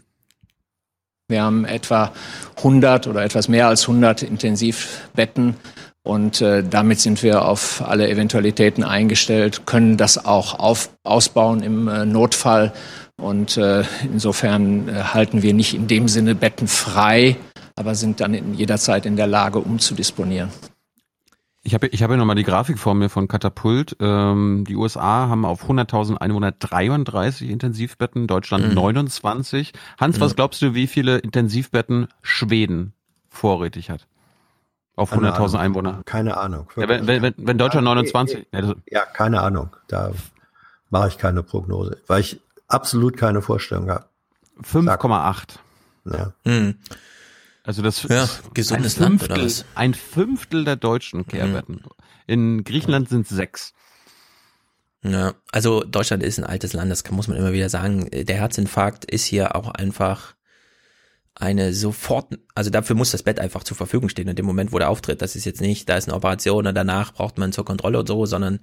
Wir 1.29 1.43
haben 1.43 1.65
etwa 1.65 2.13
100 2.59 3.07
oder 3.07 3.25
etwas 3.25 3.49
mehr 3.49 3.69
als 3.69 3.89
100 3.89 4.25
Intensivbetten 4.25 5.57
und 6.03 6.43
äh, 6.43 6.63
damit 6.63 7.01
sind 7.01 7.23
wir 7.23 7.47
auf 7.47 7.83
alle 7.85 8.11
Eventualitäten 8.11 8.85
eingestellt, 8.85 9.67
können 9.67 9.97
das 9.97 10.23
auch 10.23 10.59
auf, 10.59 10.91
ausbauen 11.03 11.63
im 11.63 11.89
äh, 11.89 12.05
Notfall 12.05 12.75
und 13.21 13.57
äh, 13.57 13.85
insofern 14.05 14.89
äh, 14.89 14.93
halten 15.03 15.43
wir 15.43 15.55
nicht 15.55 15.75
in 15.75 15.87
dem 15.87 16.09
Sinne 16.09 16.35
Betten 16.35 16.69
frei, 16.69 17.37
aber 17.75 17.95
sind 17.95 18.21
dann 18.21 18.35
in 18.35 18.55
jederzeit 18.55 19.07
in 19.07 19.17
der 19.17 19.27
Lage 19.27 19.59
umzudisponieren. 19.59 20.51
Ich 21.63 21.75
habe 21.75 21.89
ich 21.89 22.03
habe 22.05 22.13
hier 22.13 22.19
nochmal 22.19 22.37
die 22.37 22.45
Grafik 22.45 22.79
vor 22.79 22.95
mir 22.95 23.09
von 23.09 23.27
Katapult. 23.27 23.97
Ähm, 23.99 24.65
die 24.69 24.77
USA 24.77 25.27
haben 25.29 25.45
auf 25.45 25.69
100.000 25.69 26.17
Einwohner 26.17 26.53
33 26.53 27.51
Intensivbetten, 27.51 28.29
Deutschland 28.29 28.69
Mhm. 28.69 28.75
29. 28.75 29.73
Hans, 29.99 30.21
was 30.21 30.33
Mhm. 30.33 30.37
glaubst 30.37 30.63
du, 30.63 30.75
wie 30.75 30.87
viele 30.87 31.19
Intensivbetten 31.19 32.07
Schweden 32.23 32.93
vorrätig 33.29 33.91
hat? 33.91 34.07
Auf 34.95 35.11
Keine 35.11 35.33
100.000 35.33 35.59
Ahnung. 35.59 35.77
Einwohner. 35.77 36.03
Keine 36.05 36.37
Ahnung. 36.37 36.69
Ja, 36.77 36.89
wenn, 36.89 37.07
wenn, 37.07 37.35
wenn- 37.37 37.59
Deutschland 37.59 37.85
Ja, 37.85 37.95
29, 37.95 38.47
ja, 38.53 38.61
das- 38.61 38.75
Ja, 38.89 39.05
keine 39.05 39.41
Ahnung. 39.43 39.75
Da 39.89 40.13
mache 40.91 41.09
ich 41.09 41.19
keine 41.19 41.43
Prognose, 41.43 41.99
weil 42.07 42.21
ich 42.21 42.41
absolut 42.69 43.17
keine 43.17 43.43
Vorstellung 43.43 43.91
habe. 43.91 44.07
5,8. 44.63 45.59
Ja. 46.07 46.33
Hm. 46.45 46.77
Also 47.65 47.83
das 47.83 48.03
Ja, 48.05 48.25
ist 48.25 48.55
gesundes 48.55 48.97
ein 48.97 49.03
Land, 49.03 49.21
Fünftel, 49.21 49.37
oder 49.39 49.45
was? 49.47 49.65
ein 49.75 49.95
Fünftel 49.95 50.65
der 50.65 50.77
deutschen 50.77 51.27
Kehrbetten. 51.27 51.83
In 52.27 52.65
Griechenland 52.65 53.09
sind 53.09 53.27
sechs. 53.27 53.73
Ja, 55.03 55.35
also 55.53 55.83
Deutschland 55.85 56.23
ist 56.23 56.39
ein 56.39 56.45
altes 56.45 56.73
Land, 56.73 56.91
das 56.91 57.05
kann, 57.05 57.15
muss 57.17 57.29
man 57.29 57.37
immer 57.37 57.53
wieder 57.53 57.69
sagen. 57.69 58.09
Der 58.13 58.37
Herzinfarkt 58.37 59.05
ist 59.05 59.25
hier 59.25 59.55
auch 59.55 59.69
einfach 59.71 60.35
eine 61.35 61.75
sofort, 61.75 62.39
also 62.55 62.71
dafür 62.71 62.97
muss 62.97 63.11
das 63.11 63.23
Bett 63.23 63.39
einfach 63.39 63.63
zur 63.63 63.77
Verfügung 63.77 64.09
stehen 64.09 64.27
in 64.27 64.37
dem 64.37 64.47
Moment, 64.47 64.73
wo 64.73 64.79
der 64.79 64.89
auftritt. 64.89 65.21
Das 65.21 65.37
ist 65.37 65.45
jetzt 65.45 65.61
nicht, 65.61 65.89
da 65.89 65.97
ist 65.97 66.09
eine 66.09 66.17
Operation 66.17 66.67
und 66.67 66.75
danach 66.75 67.13
braucht 67.13 67.37
man 67.37 67.53
zur 67.53 67.65
Kontrolle 67.65 67.99
und 68.01 68.07
so, 68.09 68.25
sondern 68.27 68.59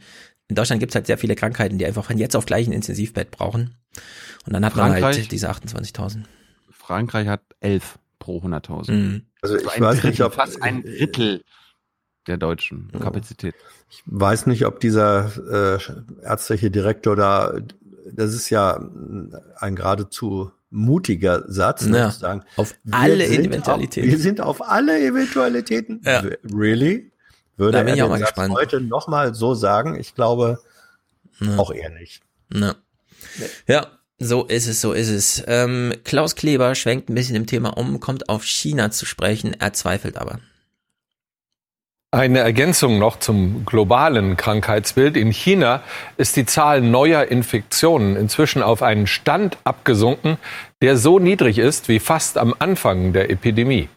in 0.53 0.55
Deutschland 0.55 0.79
gibt 0.79 0.91
es 0.91 0.95
halt 0.95 1.07
sehr 1.07 1.17
viele 1.17 1.33
Krankheiten, 1.35 1.79
die 1.79 1.85
einfach 1.87 2.05
von 2.05 2.19
jetzt 2.19 2.35
auf 2.35 2.45
gleich 2.45 2.67
ein 2.67 2.73
Intensivbett 2.73 3.31
brauchen. 3.31 3.73
Und 4.45 4.53
dann 4.53 4.63
hat 4.63 4.75
man 4.75 4.91
Frankreich? 4.91 5.17
halt 5.17 5.31
diese 5.31 5.49
28.000. 5.49 6.25
Frankreich 6.69 7.27
hat 7.27 7.41
elf 7.59 7.97
pro 8.19 8.37
100.000. 8.37 8.91
Mhm. 8.91 9.21
Also 9.41 9.57
ich 9.57 9.65
weiß 9.65 9.95
Drittel, 9.95 10.09
nicht, 10.11 10.21
ob 10.21 10.35
fast 10.35 10.61
ein 10.61 10.83
Drittel 10.83 11.41
der 12.27 12.37
deutschen 12.37 12.91
Kapazität. 12.91 13.55
Ich 13.89 14.03
weiß 14.05 14.45
nicht, 14.45 14.67
ob 14.67 14.79
dieser 14.79 15.31
äh, 15.49 16.23
ärztliche 16.23 16.69
Direktor 16.69 17.15
da, 17.15 17.55
das 18.11 18.35
ist 18.35 18.51
ja 18.51 18.75
ein 19.57 19.75
geradezu 19.75 20.51
mutiger 20.69 21.51
Satz, 21.51 21.87
ne, 21.87 21.97
Ja, 21.97 22.11
zu 22.11 22.19
sagen. 22.19 22.43
auf 22.57 22.75
wir 22.83 22.93
alle 22.93 23.25
Eventualitäten. 23.25 24.07
Auf, 24.07 24.11
wir 24.11 24.19
sind 24.19 24.39
auf 24.39 24.61
alle 24.61 24.99
Eventualitäten. 24.99 25.99
Ja. 26.05 26.23
Really? 26.53 27.11
Würde 27.57 27.77
Da 27.77 27.83
bin 27.83 27.89
er 27.89 27.95
ich 27.95 28.01
auch 28.01 28.07
den 28.07 28.11
mal 28.11 28.19
Satz 28.19 28.29
gespannt. 28.29 28.53
heute 28.53 28.81
nochmal 28.81 29.33
so 29.35 29.53
sagen? 29.53 29.99
Ich 29.99 30.15
glaube 30.15 30.59
Ja. 31.39 31.57
auch 31.57 31.71
eher 31.71 31.89
nicht. 31.91 32.21
Ja. 32.53 32.75
ja, 33.67 33.87
so 34.19 34.43
ist 34.45 34.67
es, 34.67 34.81
so 34.81 34.93
ist 34.93 35.09
es. 35.09 35.43
Ähm, 35.47 35.93
Klaus 36.03 36.35
Kleber 36.35 36.75
schwenkt 36.75 37.09
ein 37.09 37.15
bisschen 37.15 37.35
im 37.35 37.45
Thema 37.47 37.77
um, 37.77 37.99
kommt 37.99 38.29
auf 38.29 38.43
China 38.43 38.91
zu 38.91 39.05
sprechen, 39.05 39.55
er 39.59 39.73
zweifelt 39.73 40.17
aber. 40.17 40.39
Eine 42.11 42.39
Ergänzung 42.39 42.99
noch 42.99 43.17
zum 43.17 43.65
globalen 43.65 44.37
Krankheitsbild. 44.37 45.17
In 45.17 45.31
China 45.31 45.81
ist 46.17 46.35
die 46.35 46.45
Zahl 46.45 46.79
neuer 46.81 47.23
Infektionen 47.25 48.15
inzwischen 48.15 48.61
auf 48.61 48.83
einen 48.83 49.07
Stand 49.07 49.57
abgesunken, 49.63 50.37
der 50.83 50.95
so 50.97 51.17
niedrig 51.17 51.57
ist 51.57 51.87
wie 51.89 51.99
fast 51.99 52.37
am 52.37 52.53
Anfang 52.59 53.13
der 53.13 53.31
Epidemie. 53.31 53.89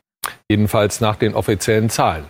Jedenfalls 0.48 1.02
nach 1.02 1.16
den 1.16 1.34
offiziellen 1.34 1.90
Zahlen. 1.90 2.24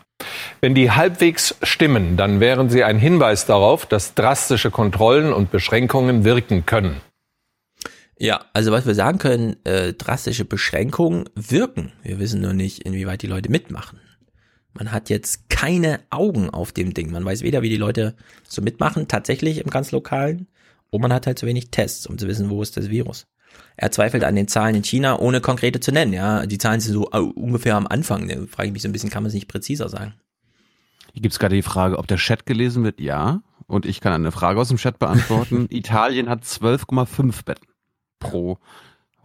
Wenn 0.61 0.75
die 0.75 0.91
halbwegs 0.91 1.55
stimmen, 1.63 2.17
dann 2.17 2.41
wären 2.41 2.71
sie 2.71 2.83
ein 2.85 2.99
Hinweis 2.99 3.47
darauf, 3.47 3.87
dass 3.87 4.15
drastische 4.15 4.71
Kontrollen 4.71 5.33
und 5.33 5.51
Beschränkungen 5.51 6.25
wirken 6.25 6.67
können. 6.67 7.01
Ja, 8.19 8.47
also 8.55 8.73
was 8.73 8.87
wir 8.87 8.95
sagen 8.95 9.19
können, 9.19 9.57
äh, 9.65 9.93
drastische 9.93 10.47
Beschränkungen 10.47 11.29
wirken. 11.35 11.93
Wir 12.03 12.19
wissen 12.19 12.41
nur 12.41 12.55
nicht, 12.55 12.83
inwieweit 12.83 13.21
die 13.21 13.27
Leute 13.27 13.51
mitmachen. 13.51 14.01
Man 14.73 14.93
hat 14.93 15.11
jetzt 15.11 15.51
keine 15.51 16.01
Augen 16.11 16.51
auf 16.51 16.73
dem 16.73 16.95
Ding. 16.95 17.11
Man 17.11 17.25
weiß 17.25 17.43
weder, 17.43 17.63
wie 17.63 17.69
die 17.69 17.77
Leute 17.77 18.15
so 18.47 18.63
mitmachen, 18.63 19.09
tatsächlich 19.09 19.59
im 19.59 19.71
ganz 19.71 19.93
Lokalen, 19.93 20.49
Und 20.91 21.03
man 21.03 21.13
hat 21.13 21.27
halt 21.27 21.39
zu 21.39 21.47
wenig 21.47 21.71
Tests, 21.71 22.07
um 22.07 22.17
zu 22.17 22.27
wissen, 22.27 22.49
wo 22.49 22.63
ist 22.63 22.77
das 22.77 22.89
Virus. 22.89 23.27
Er 23.77 23.91
zweifelt 23.91 24.25
an 24.25 24.35
den 24.35 24.49
Zahlen 24.49 24.75
in 24.75 24.85
China, 24.85 25.19
ohne 25.19 25.41
konkrete 25.41 25.81
zu 25.81 25.93
nennen. 25.93 26.13
Ja, 26.13 26.47
die 26.47 26.59
Zahlen 26.59 26.81
sind 26.81 26.95
so 26.95 27.11
uh, 27.13 27.31
ungefähr 27.35 27.77
am 27.77 27.87
Anfang. 27.87 28.29
Da 28.29 28.35
frage 28.49 28.69
ich 28.69 28.73
mich 28.73 28.83
so 28.83 28.89
ein 28.89 28.93
bisschen, 28.93 29.11
kann 29.11 29.23
man 29.23 29.29
es 29.29 29.35
nicht 29.35 29.49
präziser 29.49 29.89
sagen? 29.89 30.15
Hier 31.13 31.23
gibt's 31.23 31.39
gerade 31.39 31.55
die 31.55 31.63
Frage, 31.63 31.99
ob 31.99 32.07
der 32.07 32.17
Chat 32.17 32.47
gelesen 32.47 32.85
wird. 32.85 33.01
Ja. 33.01 33.43
Und 33.67 33.85
ich 33.85 34.01
kann 34.01 34.13
eine 34.13 34.33
Frage 34.33 34.61
aus 34.61 34.69
dem 34.69 34.77
Chat 34.77 34.99
beantworten. 34.99 35.67
Italien 35.71 36.29
hat 36.29 36.45
12,5 36.45 37.45
Betten 37.45 37.69
pro 38.19 38.59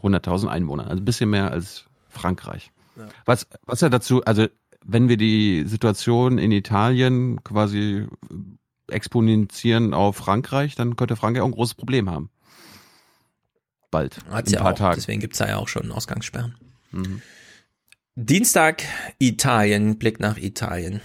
100.000 0.02 0.48
Einwohner. 0.48 0.88
Also 0.88 1.02
ein 1.02 1.06
bisschen 1.06 1.30
mehr 1.30 1.52
als 1.52 1.86
Frankreich. 2.10 2.72
Ja. 2.98 3.08
Was, 3.26 3.48
was 3.66 3.82
ja 3.82 3.90
dazu, 3.90 4.24
also 4.26 4.48
wenn 4.84 5.10
wir 5.10 5.18
die 5.18 5.64
Situation 5.66 6.38
in 6.38 6.52
Italien 6.52 7.44
quasi 7.44 8.08
exponentieren 8.88 9.94
auf 9.94 10.18
Frankreich, 10.18 10.76
dann 10.76 10.96
könnte 10.96 11.16
Frankreich 11.16 11.42
auch 11.42 11.48
ein 11.48 11.54
großes 11.54 11.76
Problem 11.76 12.10
haben. 12.10 12.30
Bald. 13.92 14.18
Hat's 14.30 14.52
in 14.52 14.58
ein 14.58 14.64
paar 14.64 14.74
auch. 14.74 14.78
Tagen. 14.78 14.96
Deswegen 14.96 15.20
gibt's 15.22 15.38
da 15.38 15.48
ja 15.48 15.58
auch 15.58 15.68
schon 15.68 15.92
Ausgangssperren. 15.92 16.56
Mhm. 16.92 17.22
Dienstag 18.16 18.84
Italien, 19.20 19.98
Blick 20.00 20.20
nach 20.20 20.38
Italien. 20.38 21.02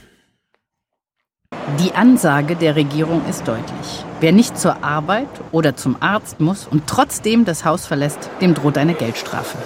Die 1.81 1.93
Ansage 1.93 2.57
der 2.57 2.77
Regierung 2.77 3.27
ist 3.29 3.47
deutlich. 3.47 4.05
Wer 4.21 4.33
nicht 4.33 4.59
zur 4.59 4.83
Arbeit 4.83 5.29
oder 5.53 5.77
zum 5.77 6.01
Arzt 6.01 6.41
muss 6.41 6.67
und 6.67 6.87
trotzdem 6.87 7.45
das 7.45 7.65
Haus 7.65 7.87
verlässt, 7.87 8.31
dem 8.41 8.55
droht 8.55 8.79
eine 8.79 8.95
Geldstrafe. 8.95 9.59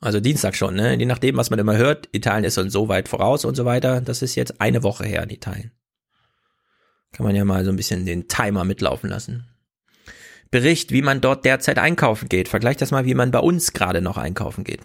Also 0.00 0.20
Dienstag 0.20 0.54
schon, 0.54 0.74
ne? 0.74 0.96
Je 0.96 1.06
nachdem, 1.06 1.36
was 1.36 1.50
man 1.50 1.58
immer 1.58 1.76
hört, 1.76 2.08
Italien 2.12 2.44
ist 2.44 2.54
schon 2.54 2.70
so 2.70 2.88
weit 2.88 3.08
voraus 3.08 3.44
und 3.44 3.54
so 3.54 3.64
weiter. 3.64 4.00
Das 4.00 4.22
ist 4.22 4.34
jetzt 4.34 4.60
eine 4.60 4.82
Woche 4.82 5.04
her 5.04 5.22
in 5.22 5.30
Italien. 5.30 5.72
Kann 7.12 7.26
man 7.26 7.34
ja 7.34 7.44
mal 7.44 7.64
so 7.64 7.70
ein 7.70 7.76
bisschen 7.76 8.06
den 8.06 8.28
Timer 8.28 8.64
mitlaufen 8.64 9.10
lassen. 9.10 9.48
Bericht, 10.50 10.92
wie 10.92 11.02
man 11.02 11.20
dort 11.20 11.44
derzeit 11.44 11.78
einkaufen 11.78 12.28
geht. 12.28 12.48
Vergleich 12.48 12.76
das 12.76 12.90
mal, 12.90 13.04
wie 13.04 13.14
man 13.14 13.30
bei 13.30 13.40
uns 13.40 13.72
gerade 13.72 14.00
noch 14.00 14.16
einkaufen 14.16 14.64
geht. 14.64 14.80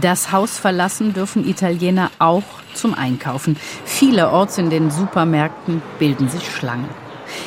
Das 0.00 0.30
Haus 0.30 0.56
verlassen 0.56 1.14
dürfen 1.14 1.48
Italiener 1.48 2.12
auch 2.20 2.44
zum 2.74 2.94
Einkaufen. 2.94 3.56
Vielerorts 3.84 4.56
in 4.58 4.70
den 4.70 4.90
Supermärkten 4.90 5.82
bilden 5.98 6.28
sich 6.28 6.48
Schlangen. 6.48 6.88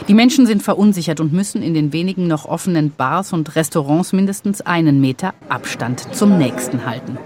Die 0.08 0.14
Menschen 0.14 0.46
sind 0.46 0.62
verunsichert 0.62 1.20
und 1.20 1.32
müssen 1.32 1.62
in 1.62 1.74
den 1.74 1.94
wenigen 1.94 2.28
noch 2.28 2.46
offenen 2.46 2.92
Bars 2.92 3.34
und 3.34 3.56
Restaurants 3.56 4.14
mindestens 4.14 4.62
einen 4.62 5.00
Meter 5.00 5.34
Abstand 5.48 6.14
zum 6.14 6.38
nächsten 6.38 6.86
halten. 6.86 7.18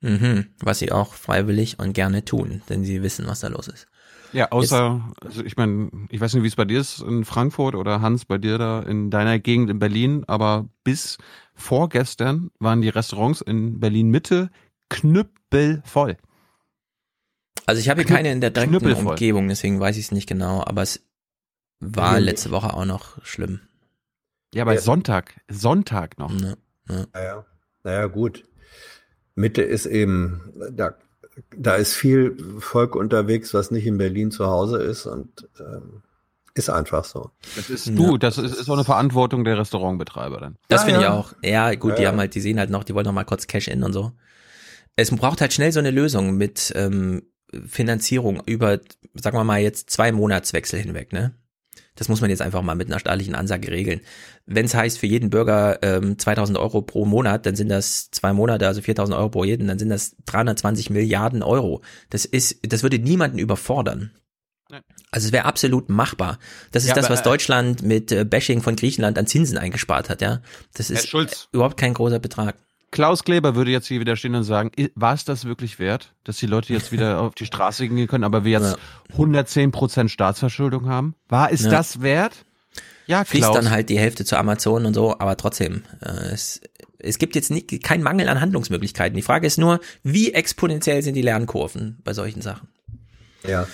Mhm, 0.00 0.46
was 0.58 0.80
sie 0.80 0.90
auch 0.90 1.14
freiwillig 1.14 1.78
und 1.78 1.92
gerne 1.92 2.24
tun, 2.24 2.62
denn 2.68 2.84
sie 2.84 3.02
wissen, 3.04 3.26
was 3.28 3.40
da 3.40 3.48
los 3.48 3.68
ist. 3.68 3.86
Ja, 4.32 4.50
außer, 4.50 5.12
also 5.20 5.44
ich 5.44 5.56
meine, 5.56 5.90
ich 6.08 6.20
weiß 6.20 6.34
nicht, 6.34 6.42
wie 6.42 6.48
es 6.48 6.56
bei 6.56 6.64
dir 6.64 6.80
ist 6.80 7.00
in 7.00 7.24
Frankfurt 7.24 7.74
oder 7.74 8.00
Hans 8.00 8.24
bei 8.24 8.38
dir 8.38 8.58
da 8.58 8.80
in 8.80 9.10
deiner 9.10 9.38
Gegend 9.38 9.70
in 9.70 9.78
Berlin, 9.78 10.24
aber 10.26 10.68
bis 10.84 11.18
vorgestern 11.54 12.50
waren 12.58 12.80
die 12.80 12.88
Restaurants 12.88 13.42
in 13.42 13.78
Berlin 13.78 14.08
Mitte 14.08 14.50
knüppelvoll. 14.88 16.16
Also 17.66 17.80
ich 17.80 17.88
habe 17.88 18.02
hier 18.02 18.08
keine 18.08 18.32
in 18.32 18.40
der 18.40 18.50
direkten 18.50 19.06
Umgebung, 19.06 19.48
deswegen 19.48 19.78
weiß 19.78 19.96
ich 19.96 20.06
es 20.06 20.12
nicht 20.12 20.28
genau, 20.28 20.64
aber 20.64 20.82
es 20.82 21.06
war 21.80 22.18
letzte 22.18 22.50
Woche 22.50 22.72
auch 22.74 22.84
noch 22.84 23.24
schlimm. 23.24 23.60
Ja, 24.54 24.62
aber 24.62 24.74
ja. 24.74 24.80
Sonntag, 24.80 25.40
Sonntag 25.48 26.18
noch. 26.18 26.32
Ja, 26.40 26.54
ja. 26.88 27.06
Naja, 27.12 27.46
naja, 27.84 28.06
gut. 28.06 28.44
Mitte 29.34 29.62
ist 29.62 29.86
eben, 29.86 30.52
da 30.72 30.94
da 31.56 31.74
ist 31.76 31.94
viel 31.94 32.36
Volk 32.58 32.94
unterwegs, 32.94 33.54
was 33.54 33.70
nicht 33.70 33.86
in 33.86 33.98
Berlin 33.98 34.30
zu 34.30 34.46
Hause 34.46 34.78
ist 34.78 35.06
und 35.06 35.48
ähm, 35.58 36.02
ist 36.54 36.68
einfach 36.68 37.04
so. 37.04 37.30
Das 37.56 37.70
ist 37.70 37.88
du, 37.88 38.18
das 38.18 38.36
ist, 38.38 38.54
ist 38.54 38.68
auch 38.68 38.74
eine 38.74 38.84
Verantwortung 38.84 39.44
der 39.44 39.58
Restaurantbetreiber 39.58 40.38
dann. 40.38 40.56
Das 40.68 40.82
ja, 40.82 40.86
finde 40.86 41.00
ja. 41.00 41.06
ich 41.06 41.12
auch. 41.12 41.32
Ja, 41.42 41.74
gut, 41.74 41.92
ja, 41.92 41.96
die 41.96 42.06
haben 42.06 42.18
halt, 42.18 42.34
die 42.34 42.40
sehen 42.40 42.58
halt 42.58 42.70
noch, 42.70 42.84
die 42.84 42.94
wollen 42.94 43.06
noch 43.06 43.12
mal 43.12 43.24
kurz 43.24 43.46
Cash 43.46 43.68
in 43.68 43.82
und 43.82 43.92
so. 43.92 44.12
Es 44.96 45.10
braucht 45.10 45.40
halt 45.40 45.52
schnell 45.54 45.72
so 45.72 45.78
eine 45.78 45.90
Lösung 45.90 46.36
mit 46.36 46.72
ähm, 46.76 47.22
Finanzierung 47.66 48.42
über, 48.44 48.80
sagen 49.14 49.36
wir 49.36 49.44
mal 49.44 49.60
jetzt 49.60 49.88
zwei 49.90 50.12
Monatswechsel 50.12 50.80
hinweg, 50.80 51.12
ne? 51.12 51.34
Das 51.94 52.08
muss 52.08 52.20
man 52.20 52.30
jetzt 52.30 52.40
einfach 52.40 52.62
mal 52.62 52.74
mit 52.74 52.88
einer 52.88 52.98
staatlichen 52.98 53.34
Ansage 53.34 53.70
regeln. 53.70 54.00
Wenn 54.46 54.64
es 54.64 54.74
heißt, 54.74 54.98
für 54.98 55.06
jeden 55.06 55.30
Bürger 55.30 55.78
ähm, 55.82 56.18
2000 56.18 56.56
Euro 56.58 56.82
pro 56.82 57.04
Monat, 57.04 57.44
dann 57.44 57.54
sind 57.54 57.68
das 57.68 58.10
zwei 58.10 58.32
Monate, 58.32 58.66
also 58.66 58.80
4000 58.80 59.16
Euro 59.16 59.28
pro 59.28 59.44
jeden, 59.44 59.68
dann 59.68 59.78
sind 59.78 59.90
das 59.90 60.16
320 60.24 60.90
Milliarden 60.90 61.42
Euro. 61.42 61.82
Das 62.08 62.24
ist, 62.24 62.58
das 62.62 62.82
würde 62.82 62.98
niemanden 62.98 63.38
überfordern. 63.38 64.10
Also 65.10 65.26
es 65.26 65.32
wäre 65.32 65.44
absolut 65.44 65.90
machbar. 65.90 66.38
Das 66.70 66.84
ist 66.84 66.90
ja, 66.90 66.94
das, 66.94 67.10
was 67.10 67.20
aber, 67.20 67.28
äh, 67.28 67.30
Deutschland 67.32 67.82
mit 67.82 68.10
äh, 68.10 68.24
Bashing 68.24 68.62
von 68.62 68.76
Griechenland 68.76 69.18
an 69.18 69.26
Zinsen 69.26 69.58
eingespart 69.58 70.08
hat, 70.08 70.22
ja. 70.22 70.40
Das 70.72 70.88
ist 70.88 71.14
überhaupt 71.52 71.76
kein 71.76 71.92
großer 71.92 72.18
Betrag. 72.18 72.56
Klaus 72.92 73.24
Kleber 73.24 73.56
würde 73.56 73.70
jetzt 73.70 73.86
hier 73.88 74.00
wieder 74.00 74.16
stehen 74.16 74.34
und 74.34 74.44
sagen, 74.44 74.70
war 74.94 75.14
es 75.14 75.24
das 75.24 75.46
wirklich 75.46 75.78
wert, 75.78 76.12
dass 76.24 76.36
die 76.36 76.46
Leute 76.46 76.74
jetzt 76.74 76.92
wieder 76.92 77.20
auf 77.22 77.34
die 77.34 77.46
Straße 77.46 77.88
gehen 77.88 78.06
können, 78.06 78.22
aber 78.22 78.44
wir 78.44 78.52
jetzt 78.52 78.76
ja. 78.76 79.12
110 79.12 79.72
Prozent 79.72 80.10
Staatsverschuldung 80.10 80.88
haben? 80.88 81.14
War 81.28 81.50
es 81.50 81.62
ja. 81.62 81.70
das 81.70 82.02
wert? 82.02 82.44
Ja, 83.06 83.24
Klaus. 83.24 83.30
Fließt 83.30 83.54
dann 83.54 83.70
halt 83.70 83.88
die 83.88 83.98
Hälfte 83.98 84.24
zu 84.26 84.36
Amazon 84.36 84.84
und 84.86 84.94
so, 84.94 85.18
aber 85.18 85.36
trotzdem, 85.38 85.84
äh, 86.02 86.32
es, 86.32 86.60
es 86.98 87.18
gibt 87.18 87.34
jetzt 87.34 87.50
nicht, 87.50 87.82
keinen 87.82 88.02
Mangel 88.02 88.28
an 88.28 88.40
Handlungsmöglichkeiten. 88.40 89.16
Die 89.16 89.22
Frage 89.22 89.46
ist 89.46 89.58
nur, 89.58 89.80
wie 90.02 90.34
exponentiell 90.34 91.02
sind 91.02 91.14
die 91.14 91.22
Lernkurven 91.22 91.98
bei 92.04 92.12
solchen 92.12 92.42
Sachen? 92.42 92.68
Ja. 93.48 93.66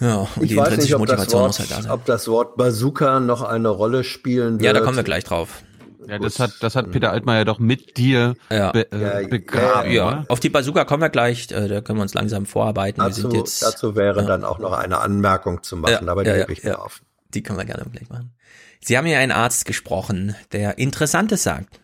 Ja, 0.00 0.28
und 0.34 0.44
ich 0.44 0.50
die 0.50 0.56
weiß 0.56 0.78
nicht, 0.78 0.94
ob 0.94 1.00
Motivation 1.00 1.48
das, 1.48 1.58
Wort, 1.58 1.76
halt 1.76 1.90
ob 1.90 2.04
das 2.06 2.28
Wort 2.28 2.56
Bazooka 2.56 3.20
noch 3.20 3.42
eine 3.42 3.68
Rolle 3.68 4.02
spielen 4.02 4.54
wird. 4.54 4.62
Ja, 4.62 4.72
da 4.72 4.80
kommen 4.80 4.96
wir 4.96 5.04
gleich 5.04 5.24
drauf. 5.24 5.62
Ja, 6.08 6.18
das 6.18 6.38
hat, 6.38 6.52
das 6.60 6.74
hat 6.74 6.90
Peter 6.90 7.12
Altmaier 7.12 7.44
doch 7.44 7.58
mit 7.58 7.98
dir 7.98 8.34
ja. 8.50 8.72
be, 8.72 8.90
äh, 8.90 9.26
begraben. 9.26 9.90
Ja, 9.90 10.10
ja, 10.10 10.24
auf 10.28 10.40
die 10.40 10.48
Bazooka 10.48 10.86
kommen 10.86 11.02
wir 11.02 11.10
gleich, 11.10 11.50
äh, 11.50 11.68
da 11.68 11.82
können 11.82 11.98
wir 11.98 12.02
uns 12.02 12.14
langsam 12.14 12.46
vorarbeiten. 12.46 13.02
Dazu, 13.02 13.24
wir 13.24 13.30
sind 13.30 13.34
jetzt, 13.34 13.62
dazu 13.62 13.94
wäre 13.94 14.22
ja. 14.22 14.26
dann 14.26 14.42
auch 14.42 14.58
noch 14.58 14.72
eine 14.72 15.00
Anmerkung 15.00 15.62
zu 15.62 15.76
machen, 15.76 16.08
aber 16.08 16.24
die 16.24 16.30
ja, 16.30 16.48
ich 16.48 16.64
mir 16.64 16.80
auf. 16.80 17.02
Die 17.34 17.42
können 17.42 17.58
wir 17.58 17.66
gerne 17.66 17.84
gleich 17.92 18.08
machen. 18.08 18.32
Sie 18.80 18.96
haben 18.96 19.06
ja 19.06 19.18
einen 19.18 19.32
Arzt 19.32 19.66
gesprochen, 19.66 20.34
der 20.52 20.78
Interessantes 20.78 21.42
sagt. 21.42 21.78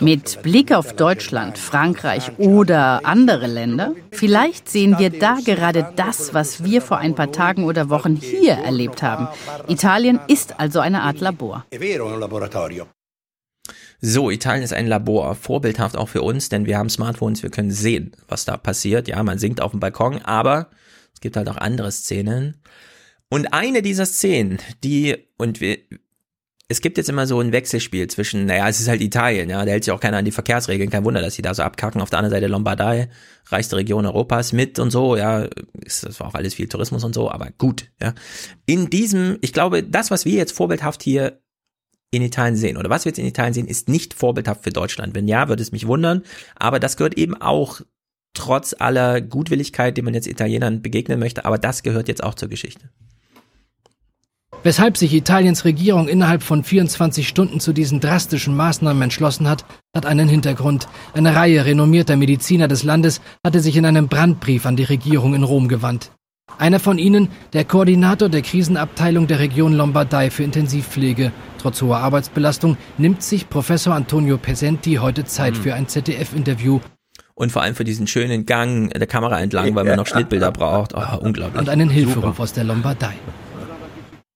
Mit 0.00 0.42
Blick 0.42 0.72
auf 0.72 0.94
Deutschland, 0.94 1.58
Frankreich 1.58 2.38
oder 2.38 3.04
andere 3.04 3.48
Länder, 3.48 3.94
vielleicht 4.12 4.68
sehen 4.68 4.96
wir 4.98 5.10
da 5.10 5.38
gerade 5.44 5.92
das, 5.96 6.34
was 6.34 6.62
wir 6.62 6.80
vor 6.82 6.98
ein 6.98 7.16
paar 7.16 7.32
Tagen 7.32 7.64
oder 7.64 7.90
Wochen 7.90 8.14
hier 8.14 8.52
erlebt 8.52 9.02
haben. 9.02 9.26
Italien 9.66 10.20
ist 10.28 10.60
also 10.60 10.78
eine 10.78 11.02
Art 11.02 11.20
Labor. 11.20 11.66
So, 14.00 14.30
Italien 14.30 14.62
ist 14.62 14.72
ein 14.72 14.86
Labor, 14.86 15.34
vorbildhaft 15.34 15.96
auch 15.96 16.08
für 16.08 16.22
uns, 16.22 16.48
denn 16.48 16.66
wir 16.66 16.78
haben 16.78 16.88
Smartphones, 16.88 17.42
wir 17.42 17.50
können 17.50 17.72
sehen, 17.72 18.12
was 18.28 18.44
da 18.44 18.56
passiert. 18.56 19.08
Ja, 19.08 19.20
man 19.24 19.38
singt 19.38 19.60
auf 19.60 19.72
dem 19.72 19.80
Balkon, 19.80 20.22
aber 20.22 20.70
es 21.12 21.20
gibt 21.20 21.36
halt 21.36 21.48
auch 21.48 21.56
andere 21.56 21.90
Szenen. 21.90 22.62
Und 23.28 23.52
eine 23.52 23.82
dieser 23.82 24.06
Szenen, 24.06 24.58
die, 24.84 25.16
und 25.36 25.60
wir, 25.60 25.78
es 26.70 26.82
gibt 26.82 26.98
jetzt 26.98 27.08
immer 27.08 27.26
so 27.26 27.40
ein 27.40 27.52
Wechselspiel 27.52 28.08
zwischen, 28.08 28.44
naja, 28.44 28.68
es 28.68 28.78
ist 28.78 28.88
halt 28.88 29.00
Italien, 29.00 29.48
ja, 29.48 29.64
da 29.64 29.70
hält 29.70 29.84
sich 29.84 29.92
auch 29.92 30.00
keiner 30.00 30.18
an 30.18 30.26
die 30.26 30.32
Verkehrsregeln, 30.32 30.90
kein 30.90 31.04
Wunder, 31.04 31.22
dass 31.22 31.34
sie 31.34 31.40
da 31.42 31.54
so 31.54 31.62
abkacken. 31.62 32.02
Auf 32.02 32.10
der 32.10 32.18
anderen 32.18 32.36
Seite 32.36 32.46
Lombardei, 32.46 33.08
reichste 33.46 33.76
Region 33.76 34.04
Europas 34.04 34.52
mit 34.52 34.78
und 34.78 34.90
so, 34.90 35.16
ja, 35.16 35.48
das 35.72 36.20
war 36.20 36.28
auch 36.28 36.34
alles 36.34 36.54
viel 36.54 36.68
Tourismus 36.68 37.04
und 37.04 37.14
so, 37.14 37.30
aber 37.30 37.50
gut, 37.56 37.90
ja. 38.02 38.14
In 38.66 38.90
diesem, 38.90 39.38
ich 39.40 39.54
glaube, 39.54 39.82
das, 39.82 40.10
was 40.10 40.26
wir 40.26 40.34
jetzt 40.34 40.52
vorbildhaft 40.52 41.02
hier 41.02 41.40
in 42.10 42.20
Italien 42.20 42.56
sehen, 42.56 42.76
oder 42.76 42.90
was 42.90 43.06
wir 43.06 43.10
jetzt 43.10 43.18
in 43.18 43.26
Italien 43.26 43.54
sehen, 43.54 43.66
ist 43.66 43.88
nicht 43.88 44.12
vorbildhaft 44.12 44.62
für 44.62 44.70
Deutschland. 44.70 45.14
Wenn 45.14 45.26
ja, 45.26 45.48
würde 45.48 45.62
es 45.62 45.72
mich 45.72 45.86
wundern, 45.86 46.22
aber 46.54 46.80
das 46.80 46.98
gehört 46.98 47.16
eben 47.16 47.34
auch 47.40 47.80
trotz 48.34 48.74
aller 48.78 49.22
Gutwilligkeit, 49.22 49.96
die 49.96 50.02
man 50.02 50.12
jetzt 50.12 50.26
Italienern 50.26 50.82
begegnen 50.82 51.18
möchte, 51.18 51.46
aber 51.46 51.56
das 51.56 51.82
gehört 51.82 52.08
jetzt 52.08 52.22
auch 52.22 52.34
zur 52.34 52.48
Geschichte. 52.48 52.90
Weshalb 54.64 54.96
sich 54.96 55.14
Italiens 55.14 55.64
Regierung 55.64 56.08
innerhalb 56.08 56.42
von 56.42 56.64
24 56.64 57.28
Stunden 57.28 57.60
zu 57.60 57.72
diesen 57.72 58.00
drastischen 58.00 58.56
Maßnahmen 58.56 59.02
entschlossen 59.02 59.48
hat, 59.48 59.64
hat 59.94 60.04
einen 60.04 60.28
Hintergrund. 60.28 60.88
Eine 61.14 61.36
Reihe 61.36 61.64
renommierter 61.64 62.16
Mediziner 62.16 62.66
des 62.66 62.82
Landes 62.82 63.20
hatte 63.44 63.60
sich 63.60 63.76
in 63.76 63.86
einem 63.86 64.08
Brandbrief 64.08 64.66
an 64.66 64.74
die 64.76 64.84
Regierung 64.84 65.34
in 65.34 65.44
Rom 65.44 65.68
gewandt. 65.68 66.10
Einer 66.58 66.80
von 66.80 66.98
ihnen, 66.98 67.28
der 67.52 67.64
Koordinator 67.64 68.28
der 68.28 68.42
Krisenabteilung 68.42 69.28
der 69.28 69.38
Region 69.38 69.74
Lombardei 69.74 70.30
für 70.30 70.42
Intensivpflege. 70.42 71.30
Trotz 71.58 71.80
hoher 71.80 71.98
Arbeitsbelastung 71.98 72.76
nimmt 72.96 73.22
sich 73.22 73.48
Professor 73.48 73.94
Antonio 73.94 74.38
Pesenti 74.38 74.94
heute 74.94 75.24
Zeit 75.24 75.54
mhm. 75.54 75.62
für 75.62 75.74
ein 75.74 75.86
ZDF-Interview 75.86 76.80
und 77.36 77.52
vor 77.52 77.62
allem 77.62 77.76
für 77.76 77.84
diesen 77.84 78.08
schönen 78.08 78.46
Gang 78.46 78.92
der 78.92 79.06
Kamera 79.06 79.40
entlang, 79.40 79.72
weil 79.76 79.84
man 79.84 79.94
noch 79.94 80.08
Schnittbilder 80.08 80.50
braucht. 80.50 80.92
Oh, 80.94 81.18
unglaublich. 81.20 81.60
Und 81.60 81.68
einen 81.68 81.88
Hilferuf 81.88 82.40
aus 82.40 82.52
der 82.52 82.64
Lombardei. 82.64 83.14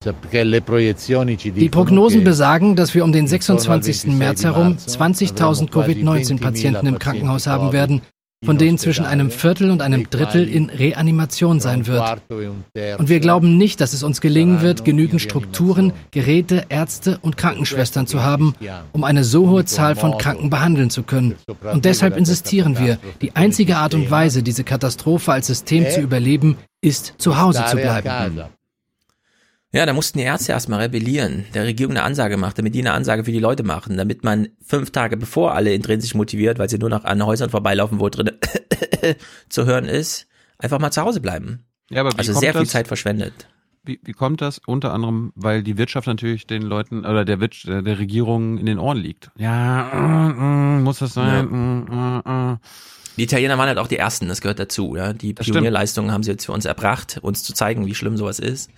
Die 0.05 1.69
Prognosen 1.69 2.25
besagen, 2.25 2.77
dass 2.77 2.95
wir 2.95 3.05
um 3.05 3.13
den 3.13 3.27
26. 3.27 4.07
März 4.07 4.45
herum 4.45 4.77
20.000 4.77 5.71
Covid-19-Patienten 5.71 6.87
im 6.87 6.99
Krankenhaus 6.99 7.47
haben 7.47 7.73
werden. 7.73 8.03
von 8.45 8.59
denen 8.59 8.77
zwischen 8.77 9.05
einem 9.05 9.31
Viertel 9.31 9.71
und 9.71 9.83
einem 9.83 10.11
Drittel 10.11 10.49
in 10.49 10.69
Reanimation 10.69 11.61
sein 11.61 11.87
wird. 11.87 12.21
Und 12.99 13.09
wir 13.09 13.21
glauben 13.21 13.57
nicht, 13.57 13.81
dass 13.81 13.93
es 13.93 14.03
uns 14.03 14.21
gelingen 14.21 14.63
wird, 14.63 14.85
genügend 14.85 15.21
Strukturen, 15.21 15.93
Geräte, 16.11 16.65
Ärzte 16.69 17.19
und 17.23 17.37
Krankenschwestern 17.37 18.07
zu 18.09 18.23
haben, 18.25 18.55
um 18.93 19.05
eine 19.05 19.23
so 19.23 19.49
hohe 19.49 19.65
Zahl 19.65 19.95
von 19.95 20.19
Kranken 20.19 20.51
behandeln 20.51 20.91
zu 20.91 21.05
können. 21.05 21.37
Und 21.73 21.85
deshalb 21.85 22.17
insistieren 22.17 22.79
wir, 22.79 22.99
die 23.21 23.37
einzige 23.37 23.77
Art 23.77 23.95
und 23.95 24.11
Weise, 24.11 24.43
diese 24.43 24.65
Katastrophe 24.65 25.33
als 25.33 25.47
System 25.47 25.89
zu 25.89 26.01
überleben, 26.01 26.57
ist, 26.81 27.15
zu 27.19 27.41
Hause 27.41 27.65
zu 27.67 27.77
bleiben. 27.77 28.43
Ja, 29.75 29.87
da 29.87 29.95
mussten 29.95 30.19
die 30.19 30.25
Ärzte 30.25 30.53
erstmal 30.53 30.81
rebellieren, 30.81 31.47
der 31.55 31.65
Regierung 31.65 31.93
eine 31.97 32.03
Ansage 32.03 32.37
macht, 32.37 32.59
damit 32.59 32.75
die 32.75 32.81
eine 32.81 32.93
Ansage 32.93 33.25
für 33.25 33.33
die 33.33 33.39
Leute 33.39 33.63
machen, 33.63 33.97
damit 33.97 34.23
man 34.23 34.49
fünf 34.63 34.91
Tage 34.91 35.17
bevor 35.17 35.55
alle 35.55 35.73
intrinsisch 35.73 36.15
motiviert, 36.15 36.59
weil 36.59 36.69
sie 36.69 36.77
nur 36.79 36.91
noch 36.91 37.05
an 37.05 37.25
Häusern 37.25 37.49
vorbeilaufen, 37.49 37.99
wo 37.99 38.11
drin 38.11 38.31
zu 39.49 39.65
hören 39.65 39.87
ist, 39.87 40.27
einfach 40.59 40.79
mal 40.79 40.91
zu 40.91 41.01
Hause 41.01 41.21
bleiben. 41.21 41.65
Ja, 41.91 42.03
aber 42.03 42.13
wie 42.13 42.19
also 42.19 42.35
sehr 42.35 42.53
viel 42.53 42.63
das? 42.63 42.71
Zeit 42.71 42.87
verschwendet. 42.87 43.33
Wie, 43.85 43.99
wie 44.05 44.13
kommt 44.13 44.43
das? 44.43 44.61
Unter 44.67 44.93
anderem, 44.93 45.33
weil 45.37 45.63
die 45.63 45.77
Wirtschaft 45.79 46.07
natürlich 46.07 46.47
den 46.47 46.63
Leuten 46.63 47.07
oder 47.07 47.25
der, 47.25 47.39
Wirtsch- 47.39 47.67
der, 47.67 47.81
der 47.83 47.99
Regierung 47.99 48.59
in 48.59 48.67
den 48.67 48.79
Ohren 48.79 48.99
liegt. 48.99 49.31
Ja, 49.39 49.91
mm, 49.93 50.79
mm, 50.81 50.83
muss 50.85 50.99
das 51.01 51.15
sein? 51.15 51.47
Mm, 51.47 52.31
mm. 52.31 52.59
Die 53.17 53.25
Italiener 53.25 53.59
waren 53.59 53.69
halt 53.69 53.79
auch 53.79 53.89
die 53.89 53.99
Ersten, 53.99 54.29
das 54.29 54.41
gehört 54.41 54.59
dazu. 54.59 54.97
Ja? 54.97 55.13
Die. 55.13 55.35
Pionierleistungen 55.35 56.13
haben 56.13 56.23
sie 56.23 56.31
jetzt 56.31 56.47
für 56.47 56.53
uns 56.53 56.65
erbracht, 56.65 57.19
uns 57.23 57.43
zu 57.43 57.53
zeigen, 57.53 57.87
wie 57.87 57.95
schlimm 57.95 58.17
sowas 58.17 58.39
ist. 58.39 58.71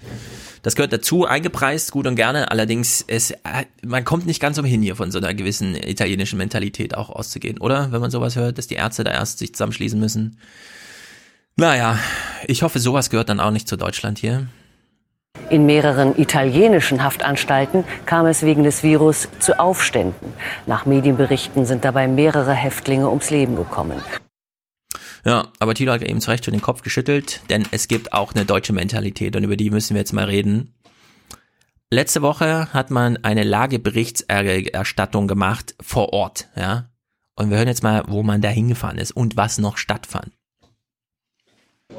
Das 0.64 0.76
gehört 0.76 0.94
dazu, 0.94 1.26
eingepreist, 1.26 1.92
gut 1.92 2.06
und 2.06 2.16
gerne. 2.16 2.50
Allerdings, 2.50 3.04
es, 3.06 3.32
äh, 3.32 3.66
man 3.84 4.02
kommt 4.04 4.24
nicht 4.24 4.40
ganz 4.40 4.56
umhin, 4.56 4.80
hier 4.80 4.96
von 4.96 5.10
so 5.10 5.18
einer 5.18 5.34
gewissen 5.34 5.76
italienischen 5.76 6.38
Mentalität 6.38 6.96
auch 6.96 7.10
auszugehen, 7.10 7.58
oder? 7.58 7.92
Wenn 7.92 8.00
man 8.00 8.10
sowas 8.10 8.34
hört, 8.34 8.56
dass 8.56 8.66
die 8.66 8.76
Ärzte 8.76 9.04
da 9.04 9.10
erst 9.10 9.40
sich 9.40 9.52
zusammenschließen 9.52 10.00
müssen. 10.00 10.38
Naja, 11.56 11.98
ich 12.46 12.62
hoffe, 12.62 12.78
sowas 12.78 13.10
gehört 13.10 13.28
dann 13.28 13.40
auch 13.40 13.50
nicht 13.50 13.68
zu 13.68 13.76
Deutschland 13.76 14.18
hier. 14.18 14.48
In 15.50 15.66
mehreren 15.66 16.18
italienischen 16.18 17.04
Haftanstalten 17.04 17.84
kam 18.06 18.24
es 18.24 18.42
wegen 18.42 18.64
des 18.64 18.82
Virus 18.82 19.28
zu 19.40 19.60
Aufständen. 19.60 20.32
Nach 20.66 20.86
Medienberichten 20.86 21.66
sind 21.66 21.84
dabei 21.84 22.08
mehrere 22.08 22.54
Häftlinge 22.54 23.10
ums 23.10 23.28
Leben 23.28 23.54
gekommen. 23.54 24.00
Ja, 25.24 25.48
aber 25.58 25.74
Thilo 25.74 25.92
hat 25.92 26.02
eben 26.02 26.20
zu 26.20 26.30
Recht 26.30 26.44
schon 26.44 26.52
den 26.52 26.60
Kopf 26.60 26.82
geschüttelt, 26.82 27.40
denn 27.48 27.64
es 27.70 27.88
gibt 27.88 28.12
auch 28.12 28.34
eine 28.34 28.44
deutsche 28.44 28.74
Mentalität 28.74 29.34
und 29.36 29.44
über 29.44 29.56
die 29.56 29.70
müssen 29.70 29.94
wir 29.94 30.00
jetzt 30.00 30.12
mal 30.12 30.26
reden. 30.26 30.74
Letzte 31.90 32.22
Woche 32.22 32.72
hat 32.72 32.90
man 32.90 33.18
eine 33.18 33.44
Lageberichtserstattung 33.44 35.28
gemacht 35.28 35.74
vor 35.80 36.12
Ort, 36.12 36.48
ja. 36.56 36.90
Und 37.36 37.50
wir 37.50 37.56
hören 37.56 37.68
jetzt 37.68 37.82
mal, 37.82 38.04
wo 38.06 38.22
man 38.22 38.40
da 38.40 38.48
hingefahren 38.48 38.98
ist 38.98 39.12
und 39.12 39.36
was 39.36 39.58
noch 39.58 39.76
stattfand. 39.76 40.32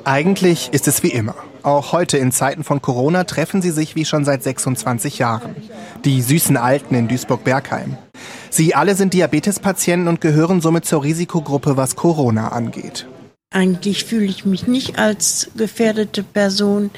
Eigentlich 0.03 0.69
ist 0.72 0.88
es 0.88 1.03
wie 1.03 1.10
immer. 1.10 1.35
Auch 1.64 1.93
heute 1.93 2.18
in 2.18 2.31
Zeiten 2.31 2.64
von 2.64 2.81
Corona 2.81 3.23
treffen 3.23 3.61
sie 3.61 3.72
sich 3.72 3.95
wie 3.95 4.06
schon 4.06 4.26
seit 4.26 4.43
26 4.43 5.19
Jahren. 5.19 5.56
Die 6.03 6.22
süßen 6.22 6.57
Alten 6.57 6.95
in 6.95 7.07
Duisburg-Bergheim. 7.07 7.97
Sie 8.49 8.76
alle 8.76 8.95
sind 8.95 9.14
Diabetespatienten 9.14 10.07
und 10.07 10.22
gehören 10.22 10.61
somit 10.61 10.85
zur 10.85 11.03
Risikogruppe, 11.03 11.77
was 11.77 11.95
Corona 11.95 12.49
angeht. 12.49 13.07
Eigentlich 13.51 14.05
fühle 14.05 14.26
ich 14.26 14.45
mich 14.45 14.67
nicht 14.67 14.97
als 14.97 15.49
gefährdete 15.55 16.23
Person. 16.23 16.91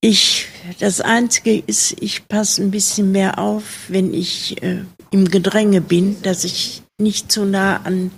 Ich, 0.00 0.48
das 0.80 1.00
Einzige 1.00 1.56
ist, 1.58 1.96
ich 2.00 2.28
passe 2.28 2.62
ein 2.62 2.70
bisschen 2.70 3.12
mehr 3.12 3.38
auf, 3.38 3.62
wenn 3.88 4.12
ich 4.12 4.62
äh, 4.62 4.82
im 5.10 5.30
Gedränge 5.30 5.80
bin, 5.80 6.20
dass 6.22 6.44
ich 6.44 6.82
nicht 6.98 7.30
zu 7.30 7.44
nah 7.44 7.80
an 7.84 8.10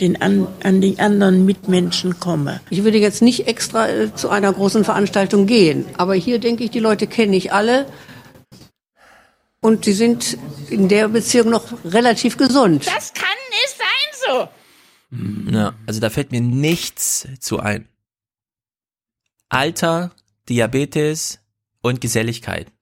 den, 0.00 0.20
an, 0.20 0.48
an 0.64 0.80
die 0.80 0.98
anderen 0.98 1.44
Mitmenschen 1.44 2.18
komme. 2.18 2.60
Ich 2.70 2.82
würde 2.82 2.98
jetzt 2.98 3.22
nicht 3.22 3.46
extra 3.46 3.88
äh, 3.88 4.14
zu 4.14 4.30
einer 4.30 4.52
großen 4.52 4.84
Veranstaltung 4.84 5.46
gehen, 5.46 5.86
aber 5.96 6.14
hier 6.14 6.38
denke 6.40 6.64
ich, 6.64 6.70
die 6.70 6.80
Leute 6.80 7.06
kenne 7.06 7.36
ich 7.36 7.52
alle 7.52 7.86
und 9.60 9.84
sie 9.84 9.92
sind 9.92 10.36
in 10.70 10.88
der 10.88 11.08
Beziehung 11.08 11.50
noch 11.50 11.64
relativ 11.84 12.36
gesund. 12.36 12.84
Das 12.86 13.12
kann 13.14 13.28
nicht 13.50 13.78
sein 13.78 14.26
so. 14.26 14.48
Ja, 15.12 15.74
also 15.86 16.00
da 16.00 16.08
fällt 16.08 16.32
mir 16.32 16.40
nichts 16.40 17.28
zu 17.38 17.60
ein. 17.60 17.86
Alter, 19.50 20.14
Diabetes 20.48 21.40
und 21.82 22.00
Geselligkeit. 22.00 22.72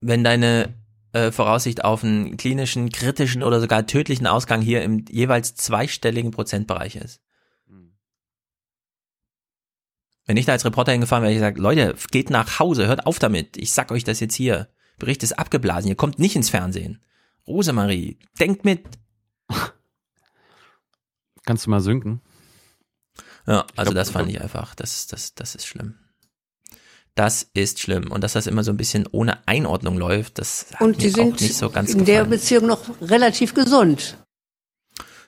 Wenn 0.00 0.22
deine 0.22 0.74
äh, 1.12 1.32
Voraussicht 1.32 1.84
auf 1.84 2.04
einen 2.04 2.36
klinischen, 2.36 2.90
kritischen 2.90 3.42
oder 3.42 3.60
sogar 3.60 3.86
tödlichen 3.86 4.26
Ausgang 4.26 4.60
hier 4.60 4.82
im 4.82 5.06
jeweils 5.08 5.54
zweistelligen 5.54 6.30
Prozentbereich 6.30 6.96
ist. 6.96 7.22
Wenn 10.26 10.36
ich 10.36 10.46
da 10.46 10.52
als 10.52 10.64
Reporter 10.64 10.92
hingefahren 10.92 11.22
wäre, 11.22 11.32
ich 11.32 11.38
gesagt, 11.38 11.58
Leute, 11.58 11.96
geht 12.12 12.30
nach 12.30 12.60
Hause, 12.60 12.86
hört 12.86 13.06
auf 13.06 13.18
damit. 13.18 13.56
Ich 13.56 13.72
sag 13.72 13.90
euch 13.90 14.04
das 14.04 14.20
jetzt 14.20 14.36
hier. 14.36 14.68
Bericht 14.98 15.22
ist 15.22 15.38
abgeblasen, 15.38 15.88
ihr 15.88 15.96
kommt 15.96 16.20
nicht 16.20 16.36
ins 16.36 16.50
Fernsehen. 16.50 17.02
Rosemarie, 17.48 18.18
denkt 18.38 18.64
mit. 18.64 18.84
Kannst 21.50 21.66
du 21.66 21.70
mal 21.70 21.80
sinken? 21.80 22.20
Ja, 23.44 23.66
also 23.74 23.90
glaub, 23.90 23.94
das 23.96 24.10
fand 24.10 24.30
ich 24.30 24.40
einfach, 24.40 24.76
das, 24.76 25.08
das, 25.08 25.34
das 25.34 25.56
ist 25.56 25.66
schlimm. 25.66 25.96
Das 27.16 27.44
ist 27.54 27.80
schlimm. 27.80 28.12
Und 28.12 28.22
dass 28.22 28.34
das 28.34 28.46
immer 28.46 28.62
so 28.62 28.70
ein 28.70 28.76
bisschen 28.76 29.08
ohne 29.10 29.48
Einordnung 29.48 29.98
läuft, 29.98 30.38
das 30.38 30.66
hat 30.74 30.80
Und 30.80 31.02
mir 31.02 31.10
auch 31.10 31.40
nicht 31.40 31.56
so 31.56 31.68
ganz 31.68 31.90
in 31.90 32.04
der 32.04 32.18
gefallen. 32.18 32.30
Beziehung 32.30 32.66
noch 32.66 32.82
relativ 33.00 33.52
gesund. 33.52 34.16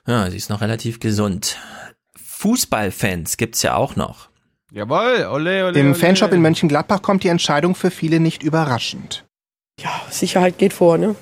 Ja, 0.07 0.31
sie 0.31 0.37
ist 0.37 0.49
noch 0.49 0.61
relativ 0.61 1.01
gesund. 1.01 1.57
Fußballfans 2.15 3.35
gibt's 3.35 3.61
ja 3.61 3.75
auch 3.75 3.97
noch. 3.97 4.29
Jawohl, 4.71 5.27
ole, 5.29 5.65
ole, 5.65 5.77
Im 5.77 5.87
ole. 5.87 5.95
Fanshop 5.95 6.31
in 6.31 6.41
Mönchengladbach 6.41 7.01
kommt 7.01 7.25
die 7.25 7.27
Entscheidung 7.27 7.75
für 7.75 7.91
viele 7.91 8.21
nicht 8.21 8.43
überraschend. 8.43 9.25
Sicherheit 10.09 10.57
geht 10.57 10.71
vor, 10.71 10.97
ne? 10.97 11.17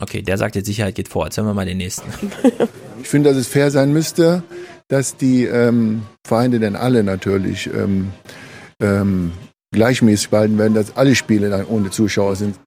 Okay, 0.00 0.22
der 0.22 0.38
sagt 0.38 0.54
jetzt 0.54 0.66
Sicherheit 0.66 0.94
geht 0.94 1.08
vor. 1.08 1.24
Jetzt 1.24 1.36
hören 1.36 1.46
wir 1.46 1.54
mal 1.54 1.66
den 1.66 1.78
nächsten. 1.78 2.10
Ich 3.00 3.06
finde, 3.08 3.30
dass 3.30 3.38
es 3.38 3.46
fair 3.46 3.70
sein 3.70 3.92
müsste, 3.92 4.42
dass 4.88 5.16
die 5.16 5.44
ähm, 5.44 6.02
Vereine 6.26 6.58
denn 6.58 6.74
alle 6.74 7.04
natürlich 7.04 7.68
ähm, 7.68 8.10
ähm, 8.80 9.30
gleichmäßig 9.70 10.30
behalten 10.30 10.58
werden, 10.58 10.74
dass 10.74 10.96
alle 10.96 11.14
Spiele 11.14 11.48
dann 11.48 11.64
ohne 11.66 11.90
Zuschauer 11.90 12.34
sind. 12.34 12.58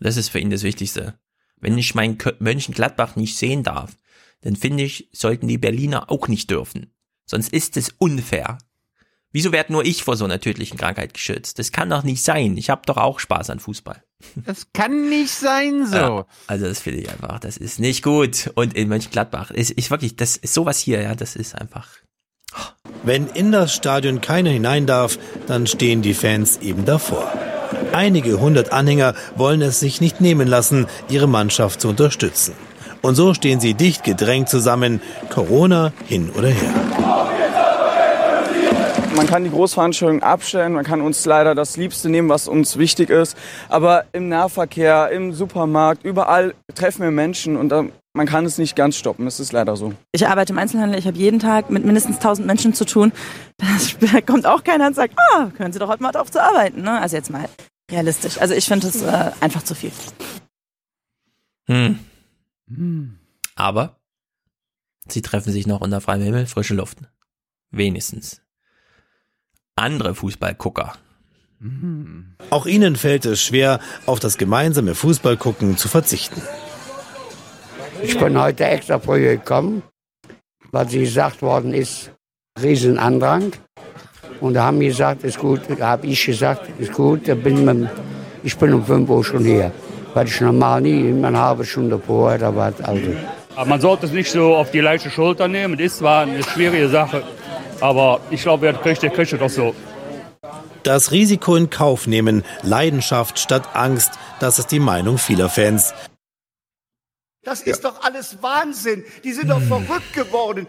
Das 0.00 0.16
ist 0.16 0.30
für 0.30 0.38
ihn 0.38 0.48
das 0.48 0.62
Wichtigste. 0.62 1.18
Wenn 1.60 1.76
ich 1.76 1.94
mein 1.94 2.16
Kö- 2.16 2.34
Mönchengladbach 2.38 3.14
nicht 3.16 3.36
sehen 3.36 3.62
darf, 3.62 3.98
dann 4.40 4.56
finde 4.56 4.84
ich, 4.84 5.10
sollten 5.12 5.48
die 5.48 5.58
Berliner 5.58 6.10
auch 6.10 6.28
nicht 6.28 6.50
dürfen. 6.50 6.94
Sonst 7.26 7.52
ist 7.52 7.76
es 7.76 7.90
unfair. 7.98 8.56
Wieso 9.32 9.52
werd 9.52 9.68
nur 9.68 9.84
ich 9.84 10.02
vor 10.02 10.16
so 10.16 10.24
einer 10.24 10.40
tödlichen 10.40 10.78
Krankheit 10.78 11.12
geschützt? 11.12 11.58
Das 11.58 11.72
kann 11.72 11.90
doch 11.90 12.04
nicht 12.04 12.22
sein. 12.22 12.56
Ich 12.56 12.70
habe 12.70 12.82
doch 12.86 12.96
auch 12.96 13.20
Spaß 13.20 13.50
an 13.50 13.60
Fußball. 13.60 14.02
Das 14.44 14.68
kann 14.72 15.08
nicht 15.08 15.30
sein 15.30 15.86
so. 15.86 15.96
Ja, 15.96 16.26
also 16.46 16.66
das 16.66 16.80
finde 16.80 17.00
ich 17.00 17.10
einfach, 17.10 17.38
das 17.38 17.56
ist 17.56 17.78
nicht 17.78 18.02
gut. 18.02 18.50
Und 18.54 18.74
in 18.74 18.88
Mönchengladbach 18.88 19.50
ist 19.50 19.74
ich 19.76 19.90
wirklich, 19.90 20.16
das 20.16 20.36
ist 20.36 20.54
sowas 20.54 20.78
hier, 20.78 21.02
ja, 21.02 21.14
das 21.14 21.36
ist 21.36 21.54
einfach. 21.54 21.88
Wenn 23.02 23.26
in 23.28 23.52
das 23.52 23.74
Stadion 23.74 24.20
keiner 24.20 24.50
hinein 24.50 24.86
darf, 24.86 25.18
dann 25.46 25.66
stehen 25.66 26.02
die 26.02 26.14
Fans 26.14 26.58
eben 26.58 26.84
davor. 26.84 27.30
Einige 27.92 28.40
hundert 28.40 28.72
Anhänger 28.72 29.14
wollen 29.36 29.62
es 29.62 29.80
sich 29.80 30.00
nicht 30.00 30.20
nehmen 30.20 30.48
lassen, 30.48 30.86
ihre 31.08 31.28
Mannschaft 31.28 31.80
zu 31.80 31.88
unterstützen. 31.88 32.54
Und 33.02 33.14
so 33.14 33.34
stehen 33.34 33.60
sie 33.60 33.74
dicht 33.74 34.04
gedrängt 34.04 34.48
zusammen, 34.48 35.00
Corona 35.30 35.92
hin 36.06 36.30
oder 36.30 36.48
her. 36.48 37.35
Man 39.16 39.26
kann 39.26 39.44
die 39.44 39.50
Großveranstaltungen 39.50 40.22
abstellen, 40.22 40.74
man 40.74 40.84
kann 40.84 41.00
uns 41.00 41.24
leider 41.24 41.54
das 41.54 41.78
Liebste 41.78 42.10
nehmen, 42.10 42.28
was 42.28 42.48
uns 42.48 42.76
wichtig 42.76 43.08
ist. 43.08 43.34
Aber 43.70 44.04
im 44.12 44.28
Nahverkehr, 44.28 45.10
im 45.10 45.32
Supermarkt, 45.32 46.04
überall 46.04 46.54
treffen 46.74 47.00
wir 47.00 47.10
Menschen 47.10 47.56
und 47.56 47.70
da, 47.70 47.86
man 48.12 48.26
kann 48.26 48.44
es 48.44 48.58
nicht 48.58 48.76
ganz 48.76 48.94
stoppen. 48.94 49.26
Es 49.26 49.40
ist 49.40 49.52
leider 49.52 49.74
so. 49.74 49.94
Ich 50.12 50.28
arbeite 50.28 50.52
im 50.52 50.58
Einzelhandel, 50.58 50.98
ich 50.98 51.06
habe 51.06 51.16
jeden 51.16 51.38
Tag 51.38 51.70
mit 51.70 51.82
mindestens 51.82 52.16
1000 52.16 52.46
Menschen 52.46 52.74
zu 52.74 52.84
tun. 52.84 53.10
Da 53.56 54.20
kommt 54.26 54.44
auch 54.44 54.62
keiner 54.62 54.86
und 54.86 54.94
sagt, 54.94 55.14
ah, 55.32 55.46
können 55.56 55.72
Sie 55.72 55.78
doch 55.78 55.88
heute 55.88 56.02
mal 56.02 56.12
drauf 56.12 56.30
zu 56.30 56.42
arbeiten. 56.42 56.82
Ne? 56.82 57.00
Also 57.00 57.16
jetzt 57.16 57.30
mal 57.30 57.48
realistisch. 57.90 58.38
Also 58.38 58.52
ich 58.52 58.66
finde 58.66 58.86
es 58.86 59.00
äh, 59.00 59.30
einfach 59.40 59.62
zu 59.62 59.74
viel. 59.74 59.92
Hm. 61.68 61.98
Aber 63.54 63.98
sie 65.08 65.22
treffen 65.22 65.52
sich 65.52 65.66
noch 65.66 65.80
unter 65.80 66.02
freiem 66.02 66.20
Himmel, 66.20 66.46
frische 66.46 66.74
Luft. 66.74 66.98
Wenigstens. 67.70 68.42
Andere 69.78 70.14
Fußballgucker. 70.14 70.94
Auch 72.48 72.64
ihnen 72.64 72.96
fällt 72.96 73.26
es 73.26 73.42
schwer, 73.42 73.78
auf 74.06 74.20
das 74.20 74.38
gemeinsame 74.38 74.94
Fußballgucken 74.94 75.76
zu 75.76 75.88
verzichten. 75.88 76.40
Ich 78.02 78.18
bin 78.18 78.40
heute 78.40 78.64
extra 78.64 78.98
früh 78.98 79.22
gekommen, 79.36 79.82
weil 80.72 80.88
sie 80.88 81.00
gesagt 81.00 81.42
worden 81.42 81.74
ist, 81.74 82.10
Riesenandrang. 82.62 83.52
Und 84.40 84.54
da 84.54 84.64
haben 84.64 84.80
die 84.80 84.86
gesagt, 84.86 85.24
ist 85.24 85.38
gut, 85.38 85.60
habe 85.78 86.06
ich 86.06 86.24
gesagt, 86.24 86.68
ist 86.78 86.92
gut, 86.92 87.24
bin 87.42 87.86
ich, 88.42 88.52
ich 88.52 88.56
bin 88.56 88.72
um 88.72 88.84
5 88.84 89.10
Uhr 89.10 89.24
schon 89.24 89.44
hier. 89.44 89.72
Weil 90.14 90.26
ich 90.26 90.40
normal 90.40 90.80
nie, 90.80 91.10
immer 91.10 91.28
eine 91.28 91.38
halbe 91.40 91.66
Stunde 91.66 91.98
vorher, 91.98 92.38
da 92.38 92.56
war 92.56 92.72
also 92.82 93.10
Aber 93.54 93.66
man 93.66 93.80
sollte 93.80 94.06
es 94.06 94.12
nicht 94.12 94.30
so 94.30 94.56
auf 94.56 94.70
die 94.70 94.80
leichte 94.80 95.10
Schulter 95.10 95.48
nehmen. 95.48 95.74
Es 95.74 95.92
ist 95.92 95.98
zwar 95.98 96.22
eine 96.22 96.42
schwierige 96.42 96.88
Sache, 96.88 97.22
aber 97.80 98.20
ich 98.30 98.42
glaube, 98.42 98.62
wer 98.62 98.74
kriegt, 98.74 99.02
der 99.02 99.10
kriegt 99.10 99.32
doch 99.32 99.50
so. 99.50 99.74
Das 100.82 101.10
Risiko 101.10 101.56
in 101.56 101.70
Kauf 101.70 102.06
nehmen, 102.06 102.44
Leidenschaft 102.62 103.38
statt 103.38 103.74
Angst, 103.74 104.12
das 104.38 104.58
ist 104.58 104.70
die 104.70 104.78
Meinung 104.78 105.18
vieler 105.18 105.48
Fans. 105.48 105.92
Das 107.42 107.62
ist 107.62 107.82
ja. 107.82 107.90
doch 107.90 108.02
alles 108.02 108.42
Wahnsinn. 108.42 109.04
Die 109.24 109.32
sind 109.32 109.48
doch 109.50 109.62
verrückt 109.62 110.12
geworden. 110.12 110.66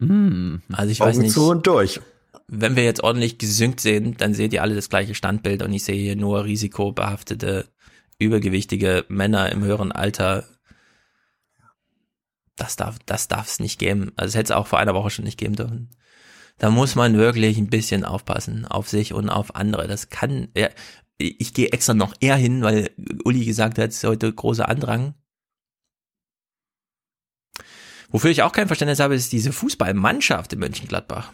Also 0.00 0.90
ich 0.90 1.00
weiß 1.00 1.16
Augen 1.16 1.22
nicht. 1.22 1.32
zu 1.32 1.48
und 1.48 1.66
durch. 1.66 2.00
Wenn 2.46 2.76
wir 2.76 2.84
jetzt 2.84 3.02
ordentlich 3.02 3.38
gesynkt 3.38 3.80
sehen, 3.80 4.16
dann 4.18 4.34
seht 4.34 4.52
ihr 4.52 4.62
alle 4.62 4.74
das 4.74 4.90
gleiche 4.90 5.14
Standbild 5.14 5.62
und 5.62 5.72
ich 5.72 5.84
sehe 5.84 6.00
hier 6.00 6.16
nur 6.16 6.44
risikobehaftete, 6.44 7.66
übergewichtige 8.18 9.06
Männer 9.08 9.50
im 9.50 9.64
höheren 9.64 9.92
Alter. 9.92 10.44
Das 12.56 12.76
darf, 12.76 12.98
das 13.06 13.28
darf 13.28 13.48
es 13.48 13.60
nicht 13.60 13.78
geben. 13.78 14.12
Also 14.16 14.28
es 14.28 14.34
hätte 14.34 14.52
es 14.52 14.56
auch 14.56 14.66
vor 14.66 14.78
einer 14.78 14.94
Woche 14.94 15.10
schon 15.10 15.24
nicht 15.24 15.38
geben 15.38 15.56
dürfen. 15.56 15.90
Da 16.58 16.70
muss 16.70 16.94
man 16.94 17.16
wirklich 17.16 17.58
ein 17.58 17.68
bisschen 17.68 18.04
aufpassen 18.04 18.64
auf 18.64 18.88
sich 18.88 19.12
und 19.12 19.28
auf 19.28 19.56
andere. 19.56 19.88
Das 19.88 20.08
kann, 20.08 20.48
ja, 20.56 20.68
ich 21.18 21.52
gehe 21.54 21.68
extra 21.68 21.94
noch 21.94 22.14
eher 22.20 22.36
hin, 22.36 22.62
weil 22.62 22.90
Uli 23.24 23.44
gesagt 23.44 23.78
hat, 23.78 23.90
es 23.90 23.96
ist 23.96 24.04
heute 24.04 24.32
großer 24.32 24.68
Andrang. 24.68 25.14
Wofür 28.10 28.30
ich 28.30 28.42
auch 28.42 28.52
kein 28.52 28.68
Verständnis 28.68 29.00
habe, 29.00 29.16
ist 29.16 29.32
diese 29.32 29.52
Fußballmannschaft 29.52 30.52
in 30.52 30.60
Mönchengladbach. 30.60 31.32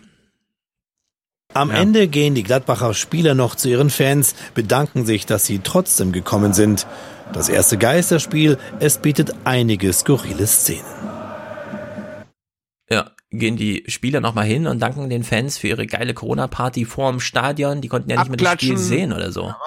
Am 1.52 1.70
Ende 1.70 2.06
gehen 2.06 2.36
die 2.36 2.44
Gladbacher 2.44 2.94
Spieler 2.94 3.34
noch 3.34 3.56
zu 3.56 3.68
ihren 3.68 3.90
Fans, 3.90 4.36
bedanken 4.54 5.04
sich, 5.04 5.26
dass 5.26 5.46
sie 5.46 5.58
trotzdem 5.58 6.12
gekommen 6.12 6.52
sind. 6.52 6.86
Das 7.32 7.48
erste 7.48 7.76
Geisterspiel, 7.76 8.56
es 8.78 8.98
bietet 8.98 9.34
einige 9.44 9.92
skurrile 9.92 10.46
Szenen. 10.46 10.99
Gehen 13.32 13.56
die 13.56 13.84
Spieler 13.86 14.20
nochmal 14.20 14.46
hin 14.46 14.66
und 14.66 14.80
danken 14.80 15.08
den 15.08 15.22
Fans 15.22 15.56
für 15.56 15.68
ihre 15.68 15.86
geile 15.86 16.14
Corona-Party 16.14 16.84
vorm 16.84 17.20
Stadion. 17.20 17.80
Die 17.80 17.88
konnten 17.88 18.10
ja 18.10 18.18
nicht 18.18 18.28
mehr 18.28 18.36
das 18.36 18.54
Spiel 18.54 18.76
sehen 18.76 19.12
oder 19.12 19.30
so. 19.30 19.54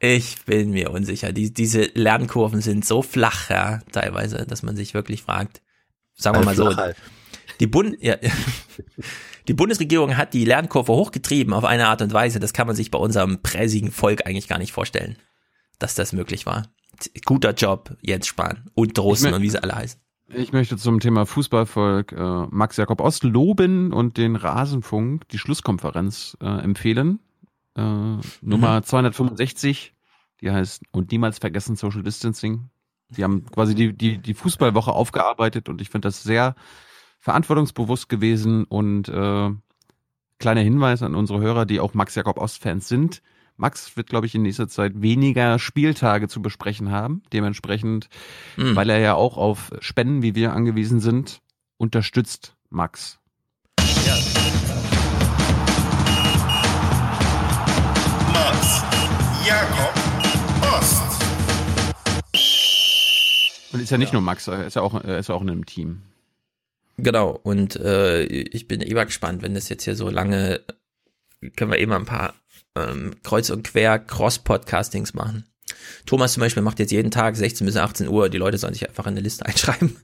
Ich 0.00 0.44
bin 0.44 0.70
mir 0.70 0.90
unsicher. 0.90 1.32
Die, 1.32 1.54
diese 1.54 1.88
Lernkurven 1.94 2.60
sind 2.60 2.84
so 2.84 3.00
flach, 3.00 3.48
ja, 3.48 3.80
teilweise, 3.90 4.44
dass 4.46 4.62
man 4.62 4.76
sich 4.76 4.92
wirklich 4.92 5.22
fragt. 5.22 5.62
Sagen 6.14 6.38
wir 6.38 6.44
mal 6.44 6.54
so. 6.54 6.76
Halt. 6.76 6.96
Die, 7.60 7.66
Bund, 7.66 7.96
ja, 8.00 8.16
die 9.48 9.54
Bundesregierung 9.54 10.18
hat 10.18 10.34
die 10.34 10.44
Lernkurve 10.44 10.92
hochgetrieben 10.92 11.54
auf 11.54 11.64
eine 11.64 11.86
Art 11.86 12.02
und 12.02 12.12
Weise, 12.12 12.38
das 12.38 12.52
kann 12.52 12.66
man 12.66 12.76
sich 12.76 12.90
bei 12.90 12.98
unserem 12.98 13.40
präsigen 13.40 13.92
Volk 13.92 14.26
eigentlich 14.26 14.48
gar 14.48 14.58
nicht 14.58 14.72
vorstellen, 14.72 15.16
dass 15.78 15.94
das 15.94 16.12
möglich 16.12 16.44
war. 16.44 16.68
Guter 17.24 17.52
Job, 17.52 17.96
Jens 18.02 18.26
Spahn 18.26 18.70
und 18.74 18.98
Drosten 18.98 19.32
und 19.32 19.42
wie 19.42 19.50
sie 19.50 19.62
alle 19.62 19.74
heißen. 19.74 20.00
Ich 20.28 20.52
möchte 20.52 20.76
zum 20.76 21.00
Thema 21.00 21.26
Fußballvolk 21.26 22.12
äh, 22.12 22.46
Max 22.50 22.76
Jakob 22.76 23.00
Ost 23.00 23.24
loben 23.24 23.92
und 23.92 24.16
den 24.16 24.36
Rasenfunk, 24.36 25.28
die 25.28 25.38
Schlusskonferenz 25.38 26.36
äh, 26.40 26.46
empfehlen. 26.46 27.20
Äh, 27.76 28.16
Nummer 28.40 28.82
265, 28.82 29.94
die 30.40 30.50
heißt 30.50 30.82
Und 30.92 31.12
niemals 31.12 31.38
vergessen 31.38 31.76
Social 31.76 32.02
Distancing. 32.02 32.70
Die 33.10 33.22
haben 33.22 33.44
quasi 33.46 33.74
die, 33.74 33.92
die, 33.92 34.18
die 34.18 34.34
Fußballwoche 34.34 34.92
aufgearbeitet 34.92 35.68
und 35.68 35.80
ich 35.80 35.90
finde 35.90 36.08
das 36.08 36.22
sehr 36.22 36.54
verantwortungsbewusst 37.18 38.08
gewesen 38.08 38.64
und 38.64 39.08
äh, 39.08 39.50
kleiner 40.38 40.60
Hinweis 40.62 41.02
an 41.02 41.14
unsere 41.14 41.40
Hörer, 41.40 41.66
die 41.66 41.80
auch 41.80 41.94
Max 41.94 42.14
Jakob 42.14 42.38
Ost-Fans 42.38 42.88
sind. 42.88 43.22
Max 43.56 43.96
wird, 43.96 44.08
glaube 44.08 44.26
ich, 44.26 44.34
in 44.34 44.42
nächster 44.42 44.66
Zeit 44.68 45.00
weniger 45.00 45.58
Spieltage 45.58 46.26
zu 46.28 46.42
besprechen 46.42 46.90
haben. 46.90 47.22
Dementsprechend, 47.32 48.08
Hm. 48.56 48.74
weil 48.74 48.90
er 48.90 48.98
ja 48.98 49.14
auch 49.14 49.36
auf 49.36 49.70
Spenden, 49.80 50.22
wie 50.22 50.34
wir 50.34 50.52
angewiesen 50.52 51.00
sind, 51.00 51.40
unterstützt 51.76 52.54
Max. 52.70 53.18
Max 58.32 58.82
Jakob 59.46 59.94
Ost. 60.76 61.02
Und 63.72 63.80
ist 63.80 63.90
ja 63.90 63.98
nicht 63.98 64.12
nur 64.12 64.22
Max, 64.22 64.46
er 64.48 64.66
ist 64.66 64.74
ja 64.74 64.82
auch, 64.82 64.94
er 64.94 65.18
ist 65.18 65.28
ja 65.28 65.34
auch 65.34 65.42
in 65.42 65.50
einem 65.50 65.66
Team. 65.66 66.02
Genau, 66.96 67.30
und 67.42 67.76
äh, 67.76 68.22
ich 68.24 68.68
bin 68.68 68.80
immer 68.80 69.04
gespannt, 69.04 69.42
wenn 69.42 69.54
das 69.54 69.68
jetzt 69.68 69.84
hier 69.84 69.96
so 69.96 70.08
lange, 70.10 70.60
können 71.56 71.72
wir 71.72 71.78
eben 71.78 71.92
ein 71.92 72.04
paar 72.04 72.34
ähm, 72.74 73.14
Kreuz 73.22 73.50
und 73.50 73.64
Quer 73.64 73.98
Cross-Podcastings 73.98 75.14
machen. 75.14 75.44
Thomas 76.06 76.34
zum 76.34 76.42
Beispiel 76.42 76.62
macht 76.62 76.78
jetzt 76.78 76.92
jeden 76.92 77.10
Tag 77.10 77.36
16 77.36 77.66
bis 77.66 77.76
18 77.76 78.08
Uhr, 78.08 78.28
die 78.28 78.38
Leute 78.38 78.58
sollen 78.58 78.74
sich 78.74 78.88
einfach 78.88 79.06
in 79.06 79.12
eine 79.12 79.20
Liste 79.20 79.46
einschreiben 79.46 79.96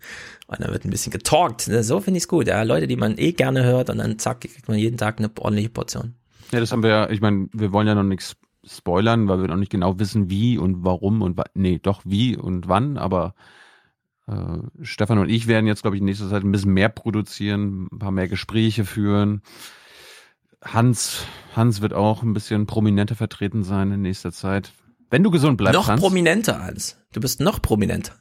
und 0.47 0.60
dann 0.60 0.72
wird 0.72 0.84
ein 0.84 0.90
bisschen 0.90 1.12
getalkt. 1.12 1.68
Ne? 1.68 1.82
So 1.82 2.01
finde 2.01 2.18
ich 2.18 2.24
es 2.24 2.28
gut, 2.28 2.48
ja. 2.48 2.62
Leute, 2.62 2.86
die 2.86 2.97
man 2.97 3.18
eh 3.18 3.32
gerne 3.32 3.64
hört 3.64 3.90
und 3.90 3.98
dann 3.98 4.18
zack, 4.18 4.40
kriegt 4.40 4.68
man 4.68 4.78
jeden 4.78 4.97
Tag 4.97 5.18
eine 5.18 5.30
ordentliche 5.38 5.70
Portion. 5.70 6.14
Ja, 6.52 6.60
das 6.60 6.72
haben 6.72 6.82
wir 6.82 6.90
ja, 6.90 7.10
ich 7.10 7.20
meine, 7.20 7.48
wir 7.52 7.72
wollen 7.72 7.86
ja 7.86 7.94
noch 7.94 8.02
nichts 8.02 8.36
spoilern, 8.66 9.28
weil 9.28 9.40
wir 9.40 9.48
noch 9.48 9.56
nicht 9.56 9.70
genau 9.70 9.98
wissen, 9.98 10.28
wie 10.28 10.59
und 10.59 10.84
warum 10.84 11.22
und 11.22 11.40
nee, 11.55 11.78
doch 11.82 12.02
wie 12.05 12.36
und 12.36 12.68
wann, 12.68 12.97
aber 12.97 13.34
äh, 14.26 14.59
Stefan 14.82 15.18
und 15.18 15.28
ich 15.28 15.47
werden 15.47 15.66
jetzt, 15.66 15.82
glaube 15.82 15.97
ich, 15.97 16.01
in 16.01 16.06
nächster 16.06 16.28
Zeit 16.28 16.44
ein 16.44 16.52
bisschen 16.52 16.72
mehr 16.72 16.88
produzieren, 16.88 17.88
ein 17.92 17.98
paar 17.98 18.10
mehr 18.10 18.28
Gespräche 18.28 18.84
führen. 18.84 19.42
Hans, 20.62 21.24
Hans 21.54 21.80
wird 21.80 21.94
auch 21.94 22.22
ein 22.22 22.32
bisschen 22.34 22.66
prominenter 22.66 23.14
vertreten 23.14 23.64
sein 23.64 23.92
in 23.92 24.02
nächster 24.02 24.32
Zeit. 24.32 24.72
Wenn 25.08 25.22
du 25.22 25.30
gesund 25.30 25.56
bleibst, 25.56 25.74
noch 25.74 25.88
Hans. 25.88 26.00
prominenter, 26.00 26.62
Hans. 26.62 26.96
Du 27.12 27.20
bist 27.20 27.40
noch 27.40 27.60
prominenter. 27.62 28.14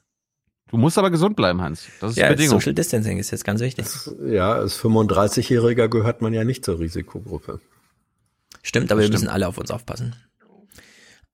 Du 0.69 0.77
musst 0.77 0.97
aber 0.97 1.09
gesund 1.09 1.35
bleiben, 1.35 1.61
Hans. 1.61 1.87
Das 1.99 2.11
ist 2.11 2.17
ja, 2.17 2.27
die 2.29 2.35
Bedingung. 2.35 2.59
Social 2.59 2.73
Distancing 2.73 3.17
ist 3.17 3.31
jetzt 3.31 3.43
ganz 3.43 3.59
wichtig. 3.59 3.85
Ja, 4.25 4.53
als 4.53 4.79
35-Jähriger 4.79 5.87
gehört 5.87 6.21
man 6.21 6.33
ja 6.33 6.43
nicht 6.43 6.63
zur 6.63 6.79
Risikogruppe. 6.79 7.59
Stimmt, 8.61 8.91
aber 8.91 9.01
wir 9.01 9.07
Stimmt. 9.07 9.21
müssen 9.21 9.29
alle 9.29 9.47
auf 9.47 9.57
uns 9.57 9.71
aufpassen. 9.71 10.15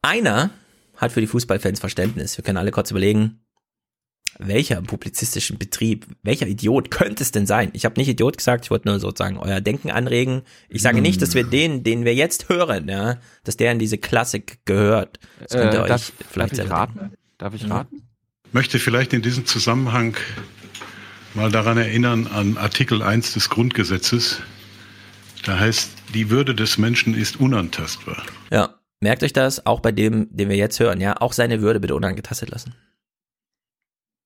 Einer 0.02 0.52
hat 0.96 1.12
für 1.12 1.22
die 1.22 1.28
Fußballfans 1.28 1.80
Verständnis. 1.80 2.38
Wir 2.38 2.44
können 2.44 2.58
alle 2.58 2.72
kurz 2.72 2.92
überlegen, 2.92 3.45
welcher 4.40 4.82
publizistischen 4.82 5.58
Betrieb, 5.58 6.06
welcher 6.24 6.48
Idiot 6.48 6.92
könnte 6.92 7.24
es 7.24 7.32
denn 7.32 7.46
sein? 7.46 7.70
Ich 7.74 7.86
habe 7.86 8.00
nicht 8.00 8.08
Idiot 8.10 8.38
gesagt, 8.38 8.66
ich 8.66 8.72
wollte 8.72 8.88
nur 8.88 9.00
sozusagen 9.00 9.38
euer 9.38 9.62
Denken 9.62 9.92
anregen. 9.92 10.42
Ich 10.70 10.82
sage 10.82 11.02
nicht, 11.02 11.22
dass 11.22 11.34
wir 11.36 11.44
den, 11.44 11.84
den 11.84 12.06
wir 12.06 12.14
jetzt 12.16 12.50
hören, 12.50 12.90
ja, 12.90 13.18
dass 13.44 13.58
der 13.58 13.72
in 13.72 13.80
diese 13.80 13.98
Klassik 13.98 14.60
gehört. 14.66 15.20
Das 15.40 15.52
könnt 15.52 15.74
ihr 15.74 15.80
Äh, 15.80 15.84
euch 15.84 15.88
darf, 15.90 16.12
vielleicht 16.30 16.58
darf 16.58 16.66
ich 16.66 16.72
raten? 16.72 17.00
denken. 17.00 17.16
Darf 17.38 17.54
ich 17.54 17.64
Mhm. 17.66 17.72
raten? 17.72 18.02
möchte 18.52 18.80
vielleicht 18.80 19.12
in 19.14 19.22
diesem 19.22 19.46
Zusammenhang 19.46 20.16
mal 21.34 21.52
daran 21.52 21.78
erinnern 21.78 22.28
an 22.28 22.58
Artikel 22.58 23.02
1 23.02 23.34
des 23.34 23.50
Grundgesetzes. 23.50 24.40
Da 25.44 25.60
heißt, 25.60 25.90
die 26.14 26.30
Würde 26.30 26.56
des 26.56 26.78
Menschen 26.78 27.14
ist 27.14 27.38
unantastbar. 27.40 28.24
Ja, 28.52 28.76
merkt 29.02 29.24
euch 29.24 29.34
das, 29.34 29.66
auch 29.66 29.82
bei 29.82 29.92
dem, 29.92 30.28
den 30.32 30.48
wir 30.50 30.56
jetzt 30.56 30.80
hören, 30.80 31.02
ja, 31.02 31.20
auch 31.20 31.34
seine 31.34 31.62
Würde 31.62 31.82
bitte 31.82 31.96
unangetastet 31.96 32.50
lassen. 32.50 32.74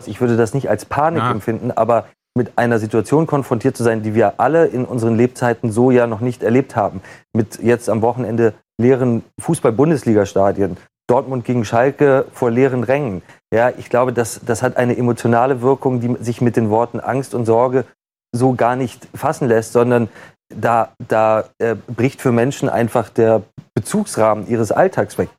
Ich 0.06 0.22
würde 0.22 0.38
das 0.38 0.54
nicht 0.54 0.70
als 0.70 0.86
Panik 0.86 1.24
empfinden, 1.24 1.72
aber 1.72 2.06
mit 2.38 2.58
einer 2.58 2.80
Situation 2.80 3.28
konfrontiert 3.28 3.76
zu 3.76 3.84
sein, 3.84 4.02
die 4.02 4.16
wir 4.16 4.40
alle 4.40 4.68
in 4.68 4.86
unseren 4.86 5.16
Lebzeiten 5.16 5.72
so 5.72 5.92
ja 5.92 6.08
noch 6.08 6.22
nicht 6.22 6.44
erlebt 6.44 6.76
haben. 6.76 7.02
Mit 7.36 7.62
jetzt 7.62 7.90
am 7.90 8.02
Wochenende 8.02 8.54
leeren 8.80 9.24
Fußball-Bundesliga-Stadien, 9.42 10.78
Dortmund 11.08 11.44
gegen 11.44 11.66
Schalke 11.66 12.26
vor 12.32 12.52
leeren 12.52 12.84
Rängen. 12.84 13.22
Ja, 13.54 13.72
ich 13.78 13.90
glaube, 13.90 14.14
das, 14.14 14.40
das 14.46 14.62
hat 14.62 14.78
eine 14.78 14.96
emotionale 14.96 15.62
Wirkung, 15.62 16.00
die 16.00 16.16
sich 16.24 16.40
mit 16.40 16.56
den 16.56 16.70
Worten 16.70 17.00
Angst 17.00 17.34
und 17.34 17.46
Sorge 17.46 17.86
so 18.32 18.54
gar 18.54 18.76
nicht 18.76 19.08
fassen 19.14 19.48
lässt, 19.48 19.74
sondern 19.74 20.08
da, 20.50 20.94
da 21.08 21.46
äh, 21.58 21.76
bricht 21.76 22.22
für 22.22 22.32
Menschen 22.32 22.70
einfach 22.70 23.10
der 23.10 23.44
Bezugsrahmen 23.74 24.48
ihres 24.48 24.72
Alltags 24.72 25.18
weg. 25.18 25.30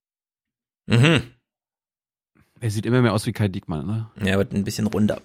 Mhm. 0.87 1.23
Er 2.61 2.70
sieht 2.70 2.87
immer 2.87 3.01
mehr 3.01 3.15
aus 3.15 3.27
wie 3.27 3.32
Kai 3.32 3.49
Diekmann, 3.49 3.87
ne? 3.87 4.11
Ja, 4.23 4.37
wird 4.37 4.53
ein 4.53 4.65
bisschen 4.65 4.87
runder. 4.87 5.20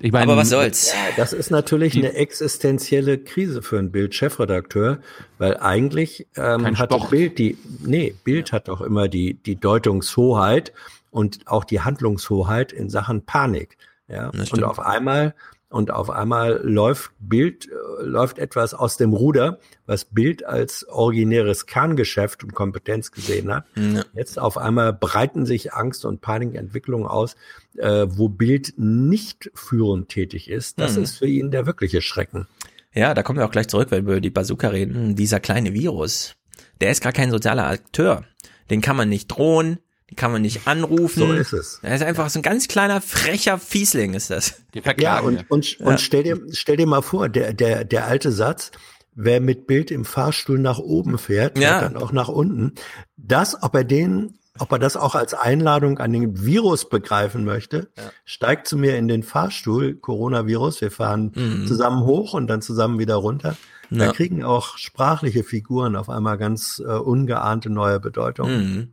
Ich 0.00 0.10
meine, 0.10 0.24
Aber 0.24 0.36
was 0.36 0.50
soll's? 0.50 0.92
Ja, 0.92 0.98
das 1.16 1.32
ist 1.32 1.50
natürlich 1.50 1.96
eine 1.96 2.14
existenzielle 2.14 3.18
Krise 3.18 3.62
für 3.62 3.78
einen 3.78 3.92
Bild-Chefredakteur, 3.92 4.98
weil 5.38 5.56
eigentlich 5.58 6.26
ähm, 6.36 6.76
hat 6.76 6.92
Sport. 6.92 7.10
Bild 7.10 7.38
die, 7.38 7.56
nee, 7.84 8.14
Bild 8.24 8.50
hat 8.50 8.66
doch 8.66 8.80
immer 8.80 9.06
die, 9.06 9.34
die 9.34 9.54
Deutungshoheit 9.54 10.72
und 11.12 11.46
auch 11.46 11.62
die 11.62 11.80
Handlungshoheit 11.80 12.72
in 12.72 12.90
Sachen 12.90 13.24
Panik. 13.24 13.76
Ja, 14.08 14.30
und 14.30 14.64
auf 14.64 14.80
einmal 14.80 15.34
und 15.72 15.90
auf 15.90 16.10
einmal 16.10 16.60
läuft 16.62 17.12
Bild 17.18 17.68
äh, 17.68 18.02
läuft 18.04 18.38
etwas 18.38 18.74
aus 18.74 18.96
dem 18.96 19.12
Ruder, 19.12 19.58
was 19.86 20.04
Bild 20.04 20.44
als 20.44 20.86
originäres 20.88 21.66
Kerngeschäft 21.66 22.44
und 22.44 22.54
Kompetenz 22.54 23.10
gesehen 23.10 23.52
hat. 23.52 23.64
Ja. 23.76 24.04
Jetzt 24.14 24.38
auf 24.38 24.58
einmal 24.58 24.92
breiten 24.92 25.46
sich 25.46 25.72
Angst 25.72 26.04
und 26.04 26.20
Panikentwicklungen 26.20 27.06
aus, 27.06 27.36
äh, 27.76 28.06
wo 28.08 28.28
Bild 28.28 28.74
nicht 28.76 29.50
führend 29.54 30.08
tätig 30.08 30.48
ist. 30.50 30.78
Das 30.80 30.96
Mhm. 30.96 31.02
ist 31.02 31.18
für 31.18 31.26
ihn 31.26 31.50
der 31.50 31.66
wirkliche 31.66 32.02
Schrecken. 32.02 32.46
Ja, 32.94 33.14
da 33.14 33.22
kommen 33.22 33.38
wir 33.38 33.46
auch 33.46 33.50
gleich 33.50 33.68
zurück, 33.68 33.90
wenn 33.90 34.06
wir 34.06 34.12
über 34.14 34.20
die 34.20 34.30
Bazooka 34.30 34.68
reden. 34.68 35.16
Dieser 35.16 35.40
kleine 35.40 35.72
Virus, 35.72 36.34
der 36.80 36.90
ist 36.90 37.02
gar 37.02 37.12
kein 37.12 37.30
sozialer 37.30 37.66
Akteur. 37.66 38.24
Den 38.70 38.80
kann 38.82 38.96
man 38.96 39.08
nicht 39.08 39.28
drohen, 39.28 39.78
die 40.12 40.16
kann 40.16 40.30
man 40.30 40.42
nicht 40.42 40.68
anrufen. 40.68 41.20
So 41.20 41.32
ist 41.32 41.54
es. 41.54 41.78
Er 41.82 41.94
ist 41.94 42.02
einfach 42.02 42.28
so 42.28 42.38
ein 42.38 42.42
ganz 42.42 42.68
kleiner, 42.68 43.00
frecher 43.00 43.58
Fiesling 43.58 44.12
ist 44.12 44.28
das. 44.28 44.60
Ja, 44.98 45.20
und, 45.20 45.50
und, 45.50 45.80
und 45.80 46.00
stell, 46.02 46.22
dir, 46.22 46.38
stell 46.52 46.76
dir 46.76 46.86
mal 46.86 47.00
vor, 47.00 47.30
der, 47.30 47.54
der, 47.54 47.84
der 47.86 48.06
alte 48.08 48.30
Satz, 48.30 48.72
wer 49.14 49.40
mit 49.40 49.66
Bild 49.66 49.90
im 49.90 50.04
Fahrstuhl 50.04 50.58
nach 50.58 50.78
oben 50.78 51.16
fährt, 51.16 51.56
fährt 51.56 51.64
Ja. 51.64 51.80
dann 51.80 51.96
auch 51.96 52.12
nach 52.12 52.28
unten. 52.28 52.74
Das, 53.16 53.62
ob 53.62 53.74
er 53.74 53.84
den, 53.84 54.34
ob 54.58 54.70
er 54.72 54.78
das 54.78 54.98
auch 54.98 55.14
als 55.14 55.32
Einladung 55.32 55.96
an 55.98 56.12
den 56.12 56.44
Virus 56.44 56.90
begreifen 56.90 57.46
möchte, 57.46 57.88
steigt 58.26 58.66
zu 58.68 58.76
mir 58.76 58.98
in 58.98 59.08
den 59.08 59.22
Fahrstuhl, 59.22 59.94
Coronavirus, 59.94 60.82
wir 60.82 60.90
fahren 60.90 61.32
Mhm. 61.34 61.66
zusammen 61.66 62.04
hoch 62.04 62.34
und 62.34 62.48
dann 62.48 62.60
zusammen 62.60 62.98
wieder 62.98 63.14
runter. 63.14 63.56
Ja. 63.88 64.06
Da 64.06 64.12
kriegen 64.12 64.44
auch 64.44 64.76
sprachliche 64.76 65.42
Figuren 65.42 65.96
auf 65.96 66.10
einmal 66.10 66.36
ganz 66.36 66.82
äh, 66.86 66.90
ungeahnte 66.92 67.70
neue 67.70 67.98
Bedeutung. 67.98 68.50
Mhm. 68.50 68.88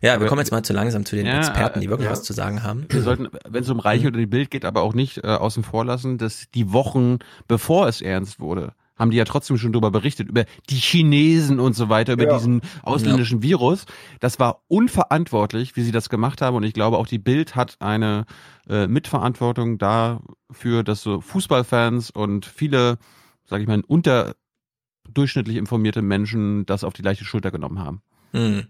Ja, 0.00 0.12
wir 0.12 0.14
Aber- 0.16 0.26
kommen 0.26 0.40
jetzt 0.40 0.50
mal 0.52 0.62
zu 0.62 0.72
langsam 0.72 1.04
zu 1.04 1.16
den 1.16 1.26
Ja, 1.26 1.38
Experten, 1.38 1.80
die 1.80 1.88
wirklich 1.88 2.06
ja. 2.06 2.12
was 2.12 2.22
zu 2.22 2.32
sagen 2.32 2.62
haben. 2.62 2.86
Wir 2.88 3.02
sollten, 3.02 3.28
wenn 3.48 3.62
es 3.62 3.70
um 3.70 3.80
Reiche 3.80 4.08
oder 4.08 4.18
die 4.18 4.26
Bild 4.26 4.50
geht, 4.50 4.64
aber 4.64 4.82
auch 4.82 4.94
nicht 4.94 5.18
äh, 5.18 5.26
außen 5.28 5.64
vor 5.64 5.84
lassen, 5.84 6.18
dass 6.18 6.44
die 6.54 6.72
Wochen, 6.72 7.18
bevor 7.48 7.88
es 7.88 8.00
ernst 8.02 8.40
wurde, 8.40 8.72
haben 8.96 9.10
die 9.10 9.16
ja 9.16 9.24
trotzdem 9.24 9.56
schon 9.58 9.72
darüber 9.72 9.90
berichtet, 9.90 10.28
über 10.28 10.44
die 10.70 10.76
Chinesen 10.76 11.58
und 11.58 11.74
so 11.74 11.88
weiter, 11.88 12.12
über 12.12 12.26
Ja. 12.28 12.34
diesen 12.36 12.60
ausländischen 12.84 13.42
Virus. 13.42 13.86
Das 14.20 14.38
war 14.38 14.62
unverantwortlich, 14.68 15.74
wie 15.74 15.82
sie 15.82 15.90
das 15.90 16.08
gemacht 16.08 16.40
haben. 16.40 16.54
Und 16.56 16.62
ich 16.62 16.74
glaube, 16.74 16.98
auch 16.98 17.08
die 17.08 17.18
Bild 17.18 17.56
hat 17.56 17.74
eine 17.80 18.24
äh, 18.68 18.86
Mitverantwortung 18.86 19.78
dafür, 19.78 20.84
dass 20.84 21.02
so 21.02 21.20
Fußballfans 21.20 22.10
und 22.12 22.46
viele, 22.46 22.98
sage 23.46 23.62
ich 23.62 23.68
mal, 23.68 23.82
unterdurchschnittlich 23.84 25.56
informierte 25.56 26.00
Menschen 26.02 26.64
das 26.66 26.84
auf 26.84 26.92
die 26.92 27.02
leichte 27.02 27.24
Schulter 27.24 27.50
genommen 27.50 27.80
haben. 27.80 28.00
Hm. 28.32 28.68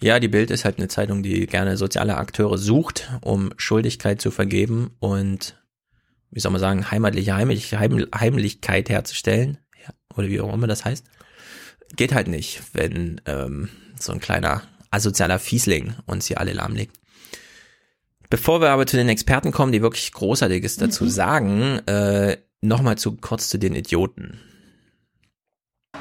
Ja, 0.00 0.20
die 0.20 0.28
Bild 0.28 0.50
ist 0.50 0.64
halt 0.64 0.78
eine 0.78 0.88
Zeitung, 0.88 1.22
die 1.22 1.46
gerne 1.46 1.76
soziale 1.76 2.16
Akteure 2.16 2.58
sucht, 2.58 3.10
um 3.22 3.52
Schuldigkeit 3.56 4.20
zu 4.20 4.30
vergeben 4.30 4.90
und, 4.98 5.56
wie 6.30 6.40
soll 6.40 6.52
man 6.52 6.60
sagen, 6.60 6.90
heimatliche 6.90 7.34
Heimlich 7.34 7.74
Heim 7.74 8.06
Heimlichkeit 8.14 8.88
herzustellen. 8.88 9.58
Ja, 9.82 9.94
oder 10.16 10.28
wie 10.28 10.40
auch 10.40 10.52
immer 10.52 10.66
das 10.66 10.84
heißt. 10.84 11.06
Geht 11.96 12.12
halt 12.12 12.28
nicht, 12.28 12.62
wenn 12.72 13.20
ähm, 13.26 13.68
so 13.98 14.12
ein 14.12 14.20
kleiner 14.20 14.62
asozialer 14.90 15.38
Fiesling 15.38 15.94
uns 16.06 16.26
hier 16.26 16.38
alle 16.38 16.52
lahmlegt. 16.52 16.96
Bevor 18.30 18.60
wir 18.60 18.70
aber 18.70 18.86
zu 18.86 18.96
den 18.96 19.08
Experten 19.08 19.52
kommen, 19.52 19.72
die 19.72 19.82
wirklich 19.82 20.12
Großartiges 20.12 20.76
dazu 20.76 21.06
sagen, 21.06 21.78
äh, 21.86 22.38
nochmal 22.62 22.98
zu 22.98 23.16
kurz 23.16 23.48
zu 23.48 23.58
den 23.58 23.74
Idioten. 23.74 24.40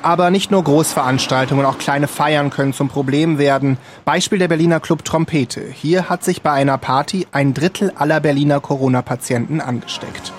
Aber 0.04 0.32
nicht 0.32 0.52
nur 0.52 0.62
Großveranstaltungen, 0.66 1.66
auch 1.66 1.78
kleine 1.78 2.10
Feiern 2.10 2.50
können 2.50 2.74
zum 2.74 2.90
Problem 2.90 3.38
werden. 3.38 3.78
Beispiel 4.04 4.38
der 4.38 4.50
Berliner 4.50 4.82
Club 4.82 5.06
Trompete. 5.06 5.66
Hier 5.66 6.10
hat 6.10 6.26
sich 6.26 6.42
bei 6.42 6.52
einer 6.52 6.78
Party 6.78 7.26
ein 7.32 7.54
Drittel 7.54 7.94
aller 7.96 8.20
Berliner 8.20 8.60
Corona-Patienten 8.60 9.62
angesteckt. 9.62 10.34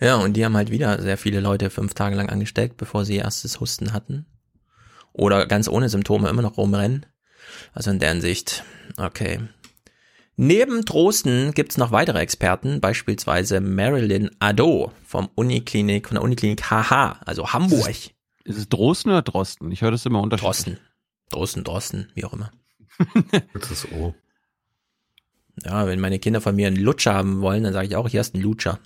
Ja, 0.00 0.16
und 0.16 0.34
die 0.34 0.44
haben 0.44 0.56
halt 0.56 0.70
wieder 0.70 1.02
sehr 1.02 1.18
viele 1.18 1.40
Leute 1.40 1.68
fünf 1.68 1.94
Tage 1.94 2.14
lang 2.14 2.28
angesteckt, 2.28 2.76
bevor 2.76 3.04
sie 3.04 3.16
erstes 3.16 3.58
Husten 3.58 3.92
hatten. 3.92 4.24
Oder 5.12 5.46
ganz 5.46 5.66
ohne 5.66 5.88
Symptome 5.88 6.28
immer 6.28 6.42
noch 6.42 6.56
rumrennen. 6.56 7.06
Also 7.72 7.90
in 7.90 7.98
deren 7.98 8.20
Sicht, 8.20 8.62
okay. 8.98 9.40
Neben 10.36 10.84
Drosten 10.84 11.54
gibt's 11.54 11.76
noch 11.76 11.90
weitere 11.90 12.20
Experten, 12.20 12.80
beispielsweise 12.80 13.60
Marilyn 13.60 14.30
Ado 14.38 14.92
vom 15.04 15.28
Uniklinik, 15.34 16.06
von 16.06 16.14
der 16.14 16.22
Uniklinik 16.22 16.70
HH, 16.70 17.20
also 17.24 17.52
Hamburg. 17.52 17.90
Ist 18.44 18.58
es 18.58 18.68
Drosten 18.68 19.10
oder 19.10 19.22
Drosten? 19.22 19.72
Ich 19.72 19.80
höre 19.80 19.90
das 19.90 20.04
immer 20.04 20.20
unterschiedlich. 20.20 20.52
Drosten. 20.52 20.78
Drosten, 21.30 21.64
Drosten, 21.64 22.12
wie 22.14 22.24
auch 22.24 22.32
immer. 22.32 22.52
Das 23.54 23.70
ist 23.70 23.90
O. 23.92 24.14
Ja, 25.64 25.86
wenn 25.86 26.00
meine 26.00 26.18
Kinder 26.18 26.40
von 26.40 26.54
mir 26.54 26.66
einen 26.66 26.76
Lutscher 26.76 27.14
haben 27.14 27.40
wollen, 27.40 27.64
dann 27.64 27.72
sage 27.72 27.86
ich 27.86 27.96
auch, 27.96 28.08
hier 28.08 28.20
ist 28.20 28.34
ein 28.34 28.42
Lutscher. 28.42 28.78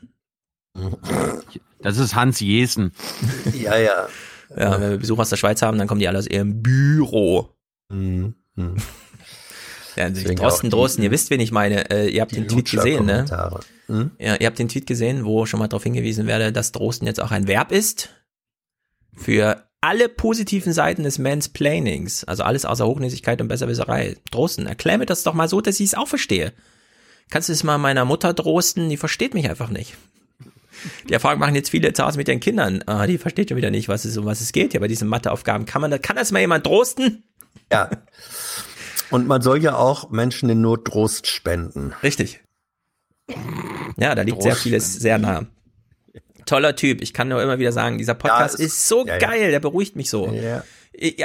Das 1.81 1.99
ist 1.99 2.15
Hans 2.15 2.41
Jesen. 2.41 2.93
Ja, 3.53 3.77
ja. 3.77 4.09
Ja, 4.57 4.81
wenn 4.81 4.91
wir 4.93 4.99
Besuch 4.99 5.19
aus 5.19 5.29
der 5.29 5.37
Schweiz 5.37 5.61
haben, 5.61 5.77
dann 5.77 5.89
kommen 5.89 6.01
die 6.01 6.09
alle 6.09 6.19
aus 6.19 6.27
ihrem 6.27 6.63
Büro. 6.63 7.55
Mhm. 7.91 8.35
Mhm. 8.55 8.77
Ja, 9.97 10.09
Drosten, 10.09 10.71
Drosten, 10.71 11.03
ihr 11.03 11.11
wisst, 11.11 11.31
wen 11.31 11.41
ich 11.41 11.51
meine. 11.51 11.91
Äh, 11.91 12.09
ihr 12.09 12.23
habt 12.23 12.35
den 12.35 12.47
Tweet 12.47 12.71
gesehen, 12.71 13.05
ne? 13.05 13.27
Hm? 13.87 14.13
Ja, 14.19 14.37
ihr 14.37 14.47
habt 14.47 14.59
den 14.59 14.69
Tweet 14.69 14.87
gesehen, 14.87 15.25
wo 15.25 15.45
schon 15.45 15.59
mal 15.59 15.67
darauf 15.67 15.83
hingewiesen 15.83 16.27
werde, 16.27 16.53
dass 16.53 16.73
Drosten 16.73 17.07
jetzt 17.07 17.21
auch 17.21 17.33
ein 17.33 17.49
Verb 17.49 17.73
ist 17.73 18.11
für 19.19 19.65
alle 19.81 20.09
positiven 20.09 20.73
Seiten 20.73 21.05
des 21.05 21.19
Mansplainings, 21.19 22.25
also 22.25 22.43
alles 22.43 22.65
außer 22.65 22.87
Hochnäsigkeit 22.87 23.41
und 23.41 23.49
Besserwisserei. 23.49 24.17
Drosten, 24.31 24.67
erklär 24.67 24.99
mir 24.99 25.07
das 25.07 25.23
doch 25.23 25.35
mal 25.35 25.49
so, 25.49 25.61
dass 25.61 25.79
ich 25.81 25.87
es 25.87 25.95
auch 25.95 26.09
verstehe. 26.09 26.53
Kannst 27.31 27.49
du 27.49 27.53
es 27.53 27.63
mal 27.63 27.79
meiner 27.79 28.05
Mutter 28.05 28.33
drosten? 28.35 28.89
Die 28.89 28.97
versteht 28.97 29.35
mich 29.35 29.49
einfach 29.49 29.69
nicht. 29.71 29.97
Die 31.09 31.13
Erfahrung 31.13 31.41
machen 31.41 31.55
jetzt 31.55 31.71
viele 31.71 31.93
Hause 31.99 32.19
mit 32.19 32.29
ihren 32.29 32.41
Kindern. 32.41 32.83
Ah, 32.87 33.07
die 33.07 33.19
versteht 33.19 33.49
schon 33.51 33.57
wieder 33.57 33.71
nicht, 33.71 33.89
was 33.89 34.05
es, 34.05 34.17
um 34.17 34.25
was 34.25 34.41
es 34.41 34.53
geht 34.53 34.73
hier 34.73 34.81
bei 34.81 34.89
diesen 34.89 35.09
Matheaufgaben. 35.09 35.67
Kann 35.67 35.83
man, 35.83 35.91
das- 35.91 36.03
kann 36.03 36.17
das 36.17 36.33
mal 36.33 36.41
jemand 36.41 36.67
drosten? 36.67 37.25
Ja. 37.73 37.91
Und 39.11 39.27
man 39.27 39.43
soll 39.43 39.63
ja 39.63 39.77
auch 39.77 40.11
Menschen 40.11 40.49
in 40.51 40.61
Not 40.61 40.85
Trost 40.87 41.27
spenden. 41.27 41.93
Richtig. 42.03 42.41
Ja, 43.97 44.15
da 44.15 44.23
liegt 44.23 44.43
sehr 44.43 44.53
Trost 44.53 44.63
vieles 44.63 44.95
sehr 44.95 45.19
nah. 45.19 45.47
Toller 46.49 46.75
Typ. 46.77 47.01
Ich 47.03 47.13
kann 47.15 47.29
nur 47.29 47.43
immer 47.43 47.59
wieder 47.59 47.73
sagen, 47.73 47.99
dieser 47.99 48.15
Podcast 48.15 48.59
Ja, 48.59 48.65
es- 48.65 48.73
ist 48.73 48.89
so 48.89 49.07
ja, 49.07 49.15
ja. 49.15 49.19
geil, 49.19 49.51
der 49.51 49.61
beruhigt 49.61 49.97
mich 49.97 50.11
so. 50.11 50.31
Ja. 50.33 50.63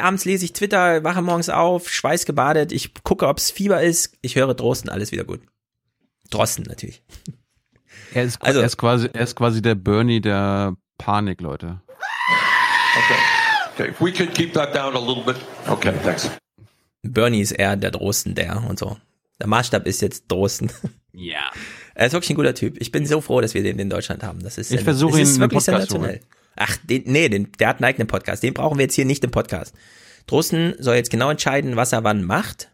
Abends 0.02 0.26
lese 0.26 0.46
ich 0.46 0.54
Twitter, 0.54 1.04
wache 1.04 1.22
morgens 1.22 1.50
auf, 1.50 1.90
schweißgebadet, 1.90 2.72
ich 2.72 2.94
gucke, 3.04 3.28
ob 3.28 3.38
es 3.40 3.50
Fieber 3.50 3.82
ist, 3.82 4.16
ich 4.22 4.36
höre 4.36 4.54
Drosten, 4.54 4.90
alles 4.90 5.12
wieder 5.12 5.24
gut. 5.24 5.42
Drosten 6.30 6.66
natürlich. 6.68 7.02
Er 8.14 8.24
ist, 8.26 8.40
Also- 8.42 8.60
er 8.60 8.66
ist 8.68 8.78
quasi, 8.78 9.10
er 9.12 9.22
ist 9.22 9.36
quasi 9.36 9.62
der 9.62 9.76
Bernie 9.76 10.22
der 10.22 10.76
Panik, 11.00 11.42
Leute. 11.42 11.82
Okay. 12.98 13.20
Okay, 13.74 13.90
if 13.90 14.00
we 14.02 14.12
could 14.14 14.36
keep 14.36 14.54
that 14.54 14.76
down 14.76 14.96
a 14.96 15.00
little 15.00 15.24
bit. 15.24 15.36
Okay, 15.68 15.94
thanks. 16.04 16.30
Bernie 17.02 17.42
ist 17.42 17.52
eher 17.54 17.76
der 17.76 17.90
Drosten, 17.92 18.36
der 18.36 18.64
und 18.70 18.78
so. 18.78 18.98
Der 19.40 19.48
Maßstab 19.48 19.88
ist 19.88 20.02
jetzt 20.02 20.26
Drosten. 20.32 20.72
Ja. 21.12 21.42
Er 21.96 22.08
ist 22.08 22.14
wirklich 22.14 22.32
ein 22.32 22.36
guter 22.36 22.56
Typ. 22.56 22.78
Ich 22.80 22.92
bin 22.92 23.06
so 23.06 23.22
froh, 23.22 23.42
dass 23.42 23.54
wir 23.54 23.64
den 23.64 23.78
in 23.80 23.90
Deutschland 23.90 24.24
haben. 24.24 24.42
Das 24.42 24.58
ist 24.58 24.72
Ich 24.72 24.82
versuche 24.82 25.18
ihn 25.18 25.24
ist 25.24 25.40
wirklich 25.40 25.62
sensationell. 25.62 26.22
Ach, 26.56 26.78
den, 26.84 27.04
nee, 27.06 27.30
den, 27.30 27.52
der 27.60 27.70
hat 27.70 27.78
einen 27.78 27.86
eigenen 27.86 28.08
Podcast. 28.08 28.44
Den 28.44 28.54
brauchen 28.54 28.78
wir 28.78 28.84
jetzt 28.84 28.96
hier 28.96 29.06
nicht 29.06 29.24
im 29.24 29.32
Podcast. 29.32 29.74
Drosten 30.28 30.76
soll 30.80 30.96
jetzt 30.96 31.10
genau 31.10 31.30
entscheiden, 31.30 31.76
was 31.76 31.92
er 31.92 32.04
wann 32.04 32.24
macht. 32.24 32.70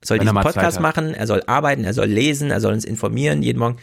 Er 0.00 0.06
soll 0.06 0.18
Wenn 0.18 0.26
diesen 0.26 0.40
Podcast 0.40 0.80
machen, 0.80 1.14
er 1.14 1.26
soll 1.26 1.42
arbeiten, 1.46 1.84
er 1.84 1.94
soll 1.94 2.06
lesen, 2.06 2.50
er 2.50 2.60
soll 2.60 2.72
uns 2.72 2.84
informieren 2.84 3.42
jeden 3.42 3.58
Morgen. 3.58 3.76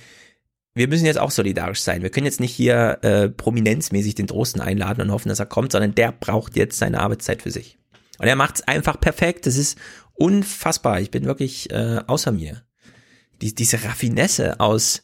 Wir 0.75 0.87
müssen 0.87 1.05
jetzt 1.05 1.19
auch 1.19 1.31
solidarisch 1.31 1.81
sein. 1.81 2.03
Wir 2.03 2.09
können 2.09 2.25
jetzt 2.25 2.39
nicht 2.39 2.53
hier 2.53 2.99
äh, 3.01 3.29
prominenzmäßig 3.29 4.15
den 4.15 4.27
Drosten 4.27 4.61
einladen 4.61 5.01
und 5.01 5.11
hoffen, 5.11 5.29
dass 5.29 5.39
er 5.39 5.45
kommt, 5.45 5.71
sondern 5.71 5.95
der 5.95 6.11
braucht 6.11 6.55
jetzt 6.55 6.77
seine 6.77 6.99
Arbeitszeit 6.99 7.41
für 7.41 7.51
sich. 7.51 7.77
Und 8.19 8.27
er 8.27 8.35
macht 8.35 8.55
es 8.55 8.67
einfach 8.67 8.99
perfekt. 8.99 9.45
Das 9.45 9.57
ist 9.57 9.77
unfassbar. 10.13 10.99
Ich 10.99 11.09
bin 11.11 11.25
wirklich 11.25 11.71
äh, 11.71 12.01
außer 12.05 12.31
mir. 12.31 12.63
Die, 13.41 13.55
diese 13.55 13.83
Raffinesse 13.83 14.59
aus 14.59 15.03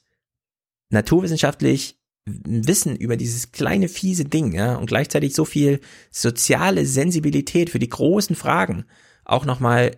naturwissenschaftlich 0.89 1.99
Wissen 2.27 2.95
über 2.95 3.17
dieses 3.17 3.51
kleine 3.51 3.87
fiese 3.87 4.25
Ding, 4.25 4.53
ja, 4.53 4.75
und 4.75 4.87
gleichzeitig 4.87 5.35
so 5.35 5.45
viel 5.45 5.79
soziale 6.09 6.85
Sensibilität 6.87 7.69
für 7.69 7.77
die 7.77 7.89
großen 7.89 8.35
Fragen, 8.35 8.85
auch 9.25 9.45
nochmal 9.45 9.91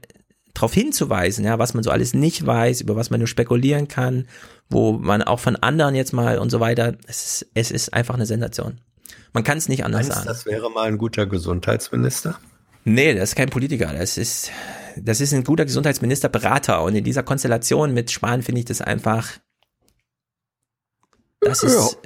darauf 0.53 0.73
hinzuweisen, 0.73 1.45
ja, 1.45 1.57
was 1.57 1.73
man 1.73 1.83
so 1.83 1.91
alles 1.91 2.13
nicht 2.13 2.45
weiß, 2.45 2.81
über 2.81 2.97
was 2.97 3.09
man 3.11 3.21
nur 3.21 3.27
spekulieren 3.27 3.87
kann, 3.87 4.27
wo 4.69 4.93
man 4.93 5.21
auch 5.21 5.39
von 5.39 5.55
anderen 5.55 5.95
jetzt 5.95 6.11
mal 6.11 6.39
und 6.39 6.49
so 6.49 6.59
weiter, 6.59 6.97
es 7.07 7.43
ist, 7.43 7.51
es 7.53 7.71
ist 7.71 7.93
einfach 7.93 8.15
eine 8.15 8.25
Sensation. 8.25 8.81
Man 9.31 9.43
kann 9.43 9.57
es 9.57 9.69
nicht 9.69 9.85
anders 9.85 10.07
sagen. 10.07 10.25
das 10.25 10.45
wäre 10.45 10.69
mal 10.69 10.87
ein 10.87 10.97
guter 10.97 11.27
Gesundheitsminister? 11.27 12.39
Nee, 12.89 13.15
das 13.15 13.31
ist 13.31 13.35
kein 13.35 13.49
Politiker. 13.49 13.91
Das 13.91 14.17
ist, 14.17 14.49
das 14.95 15.19
ist 15.19 15.33
ein 15.33 15.43
guter 15.43 15.65
Gesundheitsministerberater. 15.65 16.81
Und 16.83 16.95
in 16.95 17.03
dieser 17.03 17.21
Konstellation 17.21 17.93
mit 17.93 18.11
Spahn 18.11 18.43
finde 18.43 18.59
ich 18.59 18.65
das 18.65 18.79
einfach, 18.79 19.27
das 21.41 21.63
ist, 21.63 21.97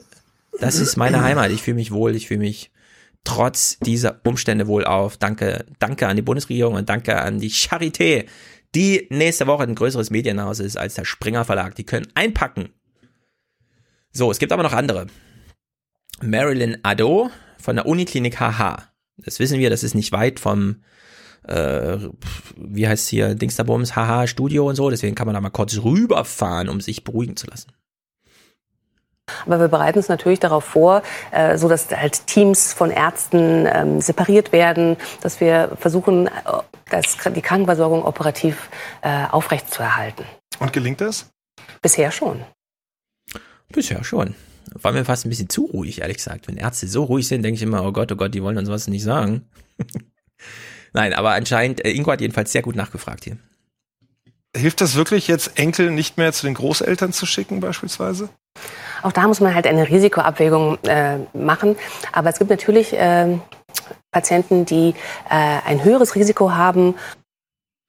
das 0.59 0.77
ist 0.77 0.97
meine 0.97 1.21
Heimat. 1.21 1.51
Ich 1.51 1.61
fühle 1.61 1.75
mich 1.75 1.91
wohl. 1.91 2.15
Ich 2.15 2.29
fühle 2.29 2.39
mich 2.39 2.71
trotz 3.23 3.77
dieser 3.77 4.21
Umstände 4.25 4.65
wohl 4.65 4.83
auf. 4.85 5.17
Danke, 5.17 5.67
danke 5.77 6.07
an 6.07 6.15
die 6.15 6.23
Bundesregierung 6.23 6.73
und 6.73 6.89
danke 6.89 7.21
an 7.21 7.37
die 7.37 7.51
Charité, 7.51 8.25
die 8.73 9.05
nächste 9.11 9.45
Woche 9.45 9.61
ein 9.61 9.75
größeres 9.75 10.09
Medienhaus 10.09 10.59
ist 10.59 10.77
als 10.77 10.95
der 10.95 11.05
Springer 11.05 11.45
Verlag. 11.45 11.75
Die 11.75 11.85
können 11.85 12.07
einpacken. 12.15 12.69
So, 14.11 14.31
es 14.31 14.39
gibt 14.39 14.51
aber 14.51 14.63
noch 14.63 14.73
andere. 14.73 15.05
Marilyn 16.23 16.79
Ado 16.81 17.29
von 17.59 17.75
der 17.75 17.85
Uniklinik 17.85 18.39
HH. 18.39 18.90
Das 19.25 19.39
wissen 19.39 19.59
wir, 19.59 19.69
das 19.69 19.83
ist 19.83 19.95
nicht 19.95 20.11
weit 20.11 20.39
vom, 20.39 20.77
äh, 21.47 21.97
wie 22.55 22.87
heißt 22.87 23.07
hier, 23.07 23.35
Dingsterbums, 23.35 23.95
HH 23.95 24.27
Studio 24.27 24.67
und 24.67 24.75
so. 24.75 24.89
Deswegen 24.89 25.15
kann 25.15 25.27
man 25.27 25.33
da 25.33 25.41
mal 25.41 25.49
kurz 25.49 25.77
rüberfahren, 25.77 26.69
um 26.69 26.81
sich 26.81 27.03
beruhigen 27.03 27.35
zu 27.35 27.47
lassen. 27.47 27.71
Aber 29.45 29.59
wir 29.59 29.67
bereiten 29.67 29.99
uns 29.99 30.09
natürlich 30.09 30.39
darauf 30.39 30.63
vor, 30.63 31.03
äh, 31.31 31.57
so 31.57 31.69
dass 31.69 31.89
halt 31.89 32.27
Teams 32.27 32.73
von 32.73 32.91
Ärzten 32.91 33.67
ähm, 33.71 34.01
separiert 34.01 34.51
werden, 34.51 34.97
dass 35.21 35.39
wir 35.39 35.71
versuchen, 35.79 36.27
äh, 36.27 36.31
das, 36.89 37.17
die 37.33 37.41
Krankenversorgung 37.41 38.03
operativ 38.03 38.69
äh, 39.01 39.25
aufrechtzuerhalten. 39.29 40.25
Und 40.59 40.73
gelingt 40.73 41.01
das? 41.01 41.29
Bisher 41.81 42.11
schon. 42.11 42.43
Bisher 43.69 44.03
schon. 44.03 44.35
War 44.73 44.91
mir 44.91 45.05
fast 45.05 45.25
ein 45.25 45.29
bisschen 45.29 45.49
zu 45.49 45.65
ruhig, 45.65 46.01
ehrlich 46.01 46.17
gesagt. 46.17 46.47
Wenn 46.47 46.57
Ärzte 46.57 46.87
so 46.87 47.03
ruhig 47.03 47.27
sind, 47.27 47.43
denke 47.43 47.55
ich 47.55 47.63
immer, 47.63 47.85
oh 47.85 47.91
Gott, 47.91 48.11
oh 48.11 48.15
Gott, 48.15 48.33
die 48.33 48.43
wollen 48.43 48.57
uns 48.57 48.69
was 48.69 48.87
nicht 48.87 49.03
sagen. 49.03 49.49
Nein, 50.93 51.13
aber 51.13 51.31
anscheinend, 51.31 51.83
äh, 51.85 51.91
Ingo 51.91 52.11
hat 52.11 52.21
jedenfalls 52.21 52.51
sehr 52.51 52.61
gut 52.61 52.75
nachgefragt 52.75 53.23
hier. 53.23 53.37
Hilft 54.55 54.81
das 54.81 54.95
wirklich 54.95 55.27
jetzt, 55.27 55.57
Enkel 55.57 55.91
nicht 55.91 56.17
mehr 56.17 56.33
zu 56.33 56.45
den 56.45 56.55
Großeltern 56.55 57.13
zu 57.13 57.25
schicken, 57.25 57.61
beispielsweise? 57.61 58.29
Auch 59.01 59.13
da 59.13 59.27
muss 59.27 59.39
man 59.39 59.55
halt 59.55 59.65
eine 59.65 59.89
Risikoabwägung 59.89 60.77
äh, 60.83 61.19
machen. 61.33 61.77
Aber 62.11 62.29
es 62.29 62.37
gibt 62.37 62.49
natürlich 62.49 62.93
äh, 62.93 63.37
Patienten, 64.11 64.65
die 64.65 64.93
äh, 65.29 65.59
ein 65.65 65.83
höheres 65.83 66.15
Risiko 66.15 66.51
haben. 66.51 66.95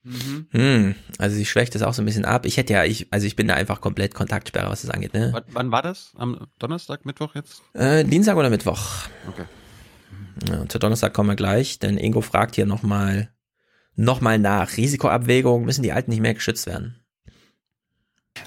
Mhm. 0.05 0.47
Hm, 0.51 0.95
also 1.19 1.37
sie 1.37 1.47
schwächt 1.47 1.75
es 1.75 1.83
auch 1.83 1.95
so 1.95 2.03
ein 2.03 2.07
bisschen 2.07 2.25
ab. 2.25 2.45
Ich 2.45 2.57
hätte 2.57 2.73
ja, 2.73 2.85
ich, 2.85 3.07
also 3.13 3.27
ich 3.27 3.37
bin 3.37 3.47
da 3.47 3.55
einfach 3.55 3.81
komplett 3.81 4.15
Kontaktsperre, 4.15 4.69
was 4.69 4.83
das 4.83 4.91
angeht. 4.91 5.15
Ne? 5.15 5.33
W 5.33 5.41
wann 5.53 5.71
war 5.71 5.83
das? 5.83 6.13
Am 6.17 6.49
Donnerstag, 6.59 7.05
Mittwoch 7.05 7.35
jetzt? 7.35 7.63
Äh, 7.75 8.05
Dienstag 8.05 8.37
oder 8.37 8.51
Mittwoch. 8.51 8.81
Okay. 9.29 9.45
Ja, 10.49 10.69
zu 10.69 10.79
Donnerstag 10.79 11.15
kommen 11.15 11.29
wir 11.29 11.37
gleich, 11.37 11.79
denn 11.79 11.99
Ingo 11.99 12.21
fragt 12.21 12.57
hier 12.57 12.67
nochmal 12.67 13.31
noch 13.95 14.21
mal 14.21 14.39
nach. 14.39 14.77
Risikoabwägung, 14.77 15.65
müssen 15.65 15.83
die 15.83 15.93
Alten 15.93 16.11
nicht 16.11 16.21
mehr 16.21 16.35
geschützt 16.35 16.67
werden? 16.67 16.97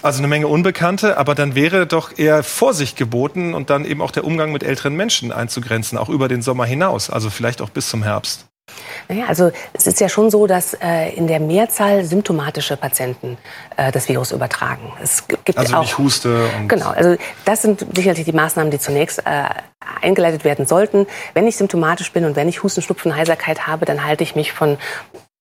Also 0.01 0.19
eine 0.19 0.27
Menge 0.27 0.47
Unbekannte, 0.47 1.17
aber 1.17 1.35
dann 1.35 1.55
wäre 1.55 1.85
doch 1.85 2.17
eher 2.17 2.43
Vorsicht 2.43 2.97
geboten 2.97 3.53
und 3.53 3.69
dann 3.69 3.85
eben 3.85 4.01
auch 4.01 4.11
der 4.11 4.25
Umgang 4.25 4.51
mit 4.51 4.63
älteren 4.63 4.95
Menschen 4.95 5.31
einzugrenzen, 5.31 5.97
auch 5.97 6.09
über 6.09 6.27
den 6.27 6.41
Sommer 6.41 6.65
hinaus, 6.65 7.09
also 7.09 7.29
vielleicht 7.29 7.61
auch 7.61 7.69
bis 7.69 7.89
zum 7.89 8.03
Herbst. 8.03 8.47
Naja, 9.07 9.25
also 9.27 9.51
es 9.73 9.87
ist 9.87 9.99
ja 9.99 10.09
schon 10.09 10.31
so, 10.31 10.47
dass 10.47 10.73
äh, 10.73 11.09
in 11.15 11.27
der 11.27 11.39
Mehrzahl 11.39 12.03
symptomatische 12.03 12.75
Patienten 12.75 13.37
äh, 13.77 13.91
das 13.91 14.09
Virus 14.09 14.31
übertragen. 14.31 14.91
Es 15.01 15.27
gibt 15.27 15.57
also 15.57 15.75
auch, 15.75 15.81
nicht 15.81 15.97
Huste. 15.97 16.47
Und 16.57 16.67
genau, 16.69 16.89
also 16.89 17.15
das 17.45 17.61
sind 17.61 17.85
sicherlich 17.95 18.25
die 18.25 18.31
Maßnahmen, 18.31 18.71
die 18.71 18.79
zunächst 18.79 19.19
äh, 19.19 19.49
eingeleitet 20.01 20.43
werden 20.43 20.65
sollten. 20.65 21.05
Wenn 21.33 21.47
ich 21.47 21.55
symptomatisch 21.55 22.11
bin 22.11 22.25
und 22.25 22.35
wenn 22.35 22.49
ich 22.49 22.63
Husten, 22.63 22.81
Schnupfen, 22.81 23.15
Heiserkeit 23.15 23.67
habe, 23.67 23.85
dann 23.85 24.03
halte 24.03 24.23
ich 24.23 24.35
mich 24.35 24.51
von 24.51 24.77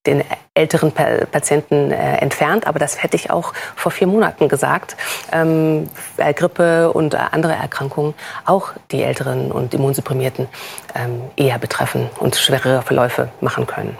den 0.07 0.23
älteren 0.55 0.93
Patienten 0.93 1.91
äh, 1.91 2.17
entfernt. 2.19 2.67
Aber 2.67 2.79
das 2.79 3.03
hätte 3.03 3.17
ich 3.17 3.31
auch 3.31 3.53
vor 3.75 3.93
vier 3.93 4.07
Monaten 4.07 4.49
gesagt. 4.49 4.97
Ähm, 5.33 5.89
Grippe 6.35 6.93
und 6.93 7.15
andere 7.15 7.55
Erkrankungen 7.55 8.15
auch 8.45 8.73
die 8.91 9.03
Älteren 9.03 9.51
und 9.51 9.75
Immunsupprimierten 9.75 10.49
ähm, 10.95 11.23
eher 11.37 11.59
betreffen 11.59 12.09
und 12.19 12.37
schwerere 12.37 12.83
Verläufe 12.83 13.31
machen 13.41 13.67
können. 13.67 13.97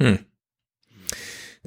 Hm. 0.00 0.18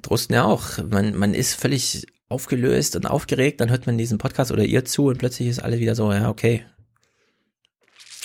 Drosten 0.01 0.35
ja 0.35 0.45
auch. 0.45 0.77
Man, 0.89 1.15
man 1.15 1.33
ist 1.33 1.55
völlig 1.55 2.07
aufgelöst 2.29 2.95
und 2.95 3.05
aufgeregt, 3.05 3.59
dann 3.59 3.69
hört 3.69 3.85
man 3.85 3.97
diesen 3.97 4.17
Podcast 4.17 4.51
oder 4.51 4.63
ihr 4.63 4.85
zu 4.85 5.07
und 5.07 5.17
plötzlich 5.17 5.49
ist 5.49 5.59
alle 5.59 5.79
wieder 5.79 5.95
so, 5.95 6.11
ja, 6.13 6.29
okay, 6.29 6.65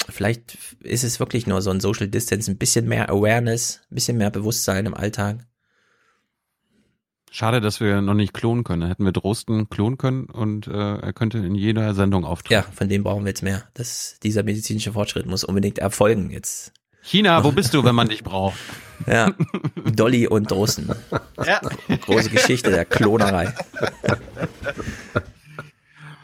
vielleicht 0.08 0.56
ist 0.80 1.04
es 1.04 1.20
wirklich 1.20 1.46
nur 1.46 1.62
so 1.62 1.70
ein 1.70 1.80
Social 1.80 2.08
Distance, 2.08 2.50
ein 2.50 2.58
bisschen 2.58 2.86
mehr 2.86 3.10
Awareness, 3.10 3.80
ein 3.90 3.94
bisschen 3.94 4.16
mehr 4.16 4.30
Bewusstsein 4.30 4.86
im 4.86 4.94
Alltag. 4.94 5.46
Schade, 7.30 7.60
dass 7.60 7.80
wir 7.80 8.00
noch 8.00 8.14
nicht 8.14 8.32
klonen 8.32 8.64
können. 8.64 8.80
Da 8.82 8.88
hätten 8.88 9.04
wir 9.04 9.12
Drosten 9.12 9.68
klonen 9.68 9.98
können 9.98 10.24
und 10.24 10.68
äh, 10.68 10.96
er 10.96 11.12
könnte 11.12 11.38
in 11.38 11.54
jeder 11.54 11.92
Sendung 11.94 12.24
auftreten. 12.24 12.54
Ja, 12.54 12.62
von 12.72 12.88
dem 12.88 13.02
brauchen 13.02 13.24
wir 13.24 13.28
jetzt 13.30 13.42
mehr. 13.42 13.64
Das, 13.74 14.18
dieser 14.22 14.42
medizinische 14.42 14.92
Fortschritt 14.92 15.26
muss 15.26 15.44
unbedingt 15.44 15.78
erfolgen 15.78 16.30
jetzt. 16.30 16.72
China, 17.02 17.44
wo 17.44 17.52
bist 17.52 17.74
du, 17.74 17.84
wenn 17.84 17.94
man 17.94 18.08
dich 18.08 18.24
braucht? 18.24 18.58
Ja, 19.06 19.34
Dolly 19.94 20.26
und 20.26 20.50
Drosten. 20.50 20.90
Ja. 21.44 21.60
Große 22.00 22.30
Geschichte 22.30 22.70
der 22.70 22.86
Klonerei. 22.86 23.52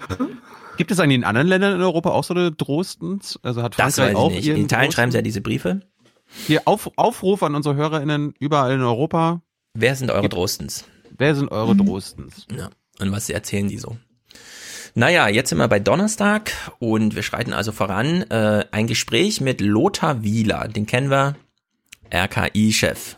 Gibt 0.82 0.90
es 0.90 0.98
eigentlich 0.98 1.14
in 1.14 1.22
anderen 1.24 1.46
Ländern 1.46 1.76
in 1.76 1.80
Europa 1.80 2.10
auch 2.10 2.24
so 2.24 2.34
eine 2.34 2.50
Drostens? 2.50 3.38
Also 3.44 3.62
hat 3.62 3.78
Das 3.78 3.94
Frankreich 3.94 4.16
weiß 4.16 4.20
auch 4.20 4.30
ich 4.30 4.36
nicht. 4.38 4.46
ihren 4.48 4.56
In 4.56 4.64
Italien 4.64 4.86
Drosten? 4.86 4.96
schreiben 4.96 5.12
sie 5.12 5.18
ja 5.18 5.22
diese 5.22 5.40
Briefe. 5.40 5.80
Hier 6.48 6.62
Auf, 6.64 6.90
Aufruf 6.96 7.44
an 7.44 7.54
unsere 7.54 7.76
HörerInnen 7.76 8.34
überall 8.40 8.72
in 8.72 8.80
Europa. 8.80 9.42
Wer 9.74 9.94
sind 9.94 10.10
eure 10.10 10.28
Drostens? 10.28 10.84
Wer 11.16 11.36
sind 11.36 11.52
eure 11.52 11.76
Drostens? 11.76 12.48
Ja, 12.50 12.68
und 12.98 13.12
was 13.12 13.30
erzählen 13.30 13.68
die 13.68 13.78
so? 13.78 13.96
Naja, 14.96 15.28
jetzt 15.28 15.50
sind 15.50 15.58
wir 15.58 15.68
bei 15.68 15.78
Donnerstag 15.78 16.50
und 16.80 17.14
wir 17.14 17.22
schreiten 17.22 17.52
also 17.52 17.70
voran. 17.70 18.22
Äh, 18.28 18.64
ein 18.72 18.88
Gespräch 18.88 19.40
mit 19.40 19.60
Lothar 19.60 20.24
Wieler, 20.24 20.66
den 20.66 20.86
kennen 20.86 21.10
wir, 21.10 21.36
RKI-Chef. 22.12 23.14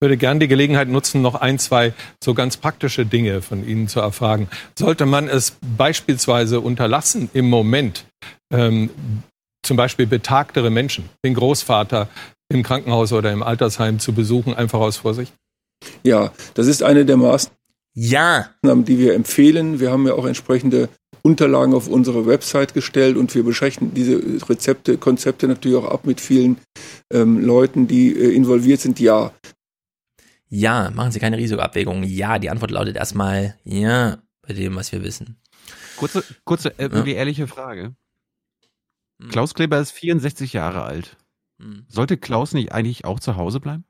Ich 0.00 0.02
würde 0.02 0.16
gern 0.16 0.40
die 0.40 0.48
Gelegenheit 0.48 0.88
nutzen, 0.88 1.20
noch 1.20 1.34
ein, 1.34 1.58
zwei 1.58 1.92
so 2.24 2.32
ganz 2.32 2.56
praktische 2.56 3.04
Dinge 3.04 3.42
von 3.42 3.68
Ihnen 3.68 3.86
zu 3.86 4.00
erfragen. 4.00 4.48
Sollte 4.74 5.04
man 5.04 5.28
es 5.28 5.58
beispielsweise 5.76 6.60
unterlassen, 6.60 7.28
im 7.34 7.50
Moment 7.50 8.06
ähm, 8.50 8.88
zum 9.62 9.76
Beispiel 9.76 10.06
betagtere 10.06 10.70
Menschen, 10.70 11.10
den 11.22 11.34
Großvater 11.34 12.08
im 12.50 12.62
Krankenhaus 12.62 13.12
oder 13.12 13.30
im 13.30 13.42
Altersheim 13.42 13.98
zu 13.98 14.14
besuchen, 14.14 14.54
einfach 14.54 14.80
aus 14.80 14.96
Vorsicht? 14.96 15.34
Ja, 16.02 16.32
das 16.54 16.66
ist 16.66 16.82
eine 16.82 17.04
der 17.04 17.18
Maßnahmen, 17.18 17.58
ja. 17.94 18.48
die 18.64 18.98
wir 18.98 19.12
empfehlen. 19.12 19.80
Wir 19.80 19.90
haben 19.90 20.06
ja 20.06 20.14
auch 20.14 20.24
entsprechende 20.24 20.88
Unterlagen 21.20 21.74
auf 21.74 21.88
unsere 21.88 22.26
Website 22.26 22.72
gestellt 22.72 23.18
und 23.18 23.34
wir 23.34 23.42
beschränken 23.42 23.92
diese 23.92 24.18
Rezepte, 24.48 24.96
Konzepte 24.96 25.46
natürlich 25.46 25.76
auch 25.76 25.90
ab 25.90 26.06
mit 26.06 26.22
vielen 26.22 26.56
ähm, 27.12 27.44
Leuten, 27.44 27.86
die 27.86 28.16
äh, 28.16 28.34
involviert 28.34 28.80
sind. 28.80 28.98
Ja, 28.98 29.32
Ja, 30.50 30.90
machen 30.90 31.12
Sie 31.12 31.20
keine 31.20 31.38
Risikoabwägung. 31.38 32.02
Ja, 32.02 32.38
die 32.38 32.50
Antwort 32.50 32.72
lautet 32.72 32.96
erstmal 32.96 33.56
ja, 33.64 34.18
bei 34.42 34.52
dem, 34.52 34.74
was 34.76 34.90
wir 34.92 35.02
wissen. 35.04 35.40
Kurze, 35.96 36.24
kurze, 36.44 36.76
äh, 36.78 36.90
wirklich 36.90 37.16
ehrliche 37.16 37.46
Frage. 37.46 37.94
Klaus 39.28 39.54
Kleber 39.54 39.78
ist 39.78 39.92
64 39.92 40.52
Jahre 40.52 40.82
alt. 40.82 41.16
Sollte 41.88 42.16
Klaus 42.16 42.52
nicht 42.54 42.72
eigentlich 42.72 43.04
auch 43.04 43.20
zu 43.20 43.36
Hause 43.36 43.60
bleiben? 43.60 43.84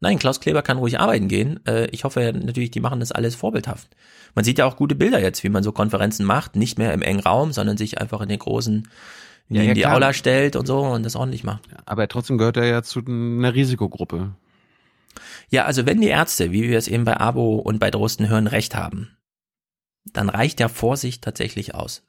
Nein, 0.00 0.18
Klaus 0.18 0.38
Kleber 0.38 0.62
kann 0.62 0.78
ruhig 0.78 1.00
arbeiten 1.00 1.26
gehen. 1.26 1.58
Äh, 1.66 1.86
ich 1.90 2.04
hoffe 2.04 2.32
natürlich, 2.32 2.70
die 2.70 2.80
machen 2.80 3.00
das 3.00 3.10
alles 3.10 3.34
vorbildhaft. 3.34 3.96
Man 4.36 4.44
sieht 4.44 4.58
ja 4.58 4.64
auch 4.64 4.76
gute 4.76 4.94
Bilder 4.94 5.20
jetzt, 5.20 5.42
wie 5.42 5.48
man 5.48 5.64
so 5.64 5.72
Konferenzen 5.72 6.24
macht, 6.24 6.54
nicht 6.54 6.78
mehr 6.78 6.94
im 6.94 7.02
engen 7.02 7.18
Raum, 7.20 7.52
sondern 7.52 7.76
sich 7.76 8.00
einfach 8.00 8.20
in 8.20 8.28
den 8.28 8.38
großen, 8.38 8.88
in 9.48 9.56
Ja, 9.56 9.62
ja, 9.62 9.74
die 9.74 9.80
klar. 9.80 9.96
Aula 9.96 10.12
stellt 10.12 10.54
und 10.54 10.66
so 10.66 10.82
und 10.82 11.02
das 11.02 11.16
ordentlich 11.16 11.42
macht. 11.42 11.62
Aber 11.84 12.06
trotzdem 12.06 12.38
gehört 12.38 12.56
er 12.56 12.66
ja 12.66 12.82
zu 12.84 13.00
einer 13.04 13.54
Risikogruppe. 13.54 14.36
Ja, 15.50 15.64
also 15.64 15.86
wenn 15.86 16.00
die 16.00 16.08
Ärzte, 16.08 16.52
wie 16.52 16.68
wir 16.68 16.78
es 16.78 16.88
eben 16.88 17.04
bei 17.04 17.18
Abo 17.18 17.56
und 17.56 17.78
bei 17.78 17.90
Drosten 17.90 18.28
hören, 18.28 18.46
recht 18.46 18.74
haben, 18.74 19.16
dann 20.04 20.28
reicht 20.28 20.60
ja 20.60 20.68
Vorsicht 20.68 21.22
tatsächlich 21.22 21.74
aus. 21.74 22.02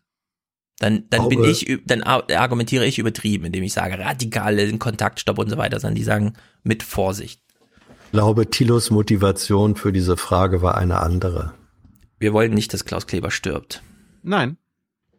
Dann, 0.80 1.06
dann 1.10 1.28
bin 1.28 1.44
ich, 1.44 1.80
dann 1.86 2.04
ar- 2.04 2.30
argumentiere 2.32 2.86
ich 2.86 3.00
übertrieben, 3.00 3.46
indem 3.46 3.64
ich 3.64 3.74
sage, 3.74 4.00
radikale 4.00 4.78
Kontaktstopp 4.78 5.38
und 5.38 5.50
so 5.50 5.58
weiter, 5.58 5.80
sondern 5.80 5.96
die 5.96 6.04
sagen 6.04 6.34
mit 6.64 6.84
Vorsicht. 6.84 7.42
Ich 8.06 8.12
glaube, 8.12 8.50
Thilos 8.50 8.90
Motivation 8.90 9.76
für 9.76 9.92
diese 9.92 10.18
Frage 10.18 10.62
war 10.62 10.78
eine 10.78 11.00
andere. 11.00 11.54
Wir 12.18 12.34
wollen 12.34 12.54
nicht, 12.54 12.74
dass 12.74 12.86
Klaus 12.86 13.08
Kleber 13.08 13.30
stirbt. 13.30 13.84
Nein. 14.24 14.58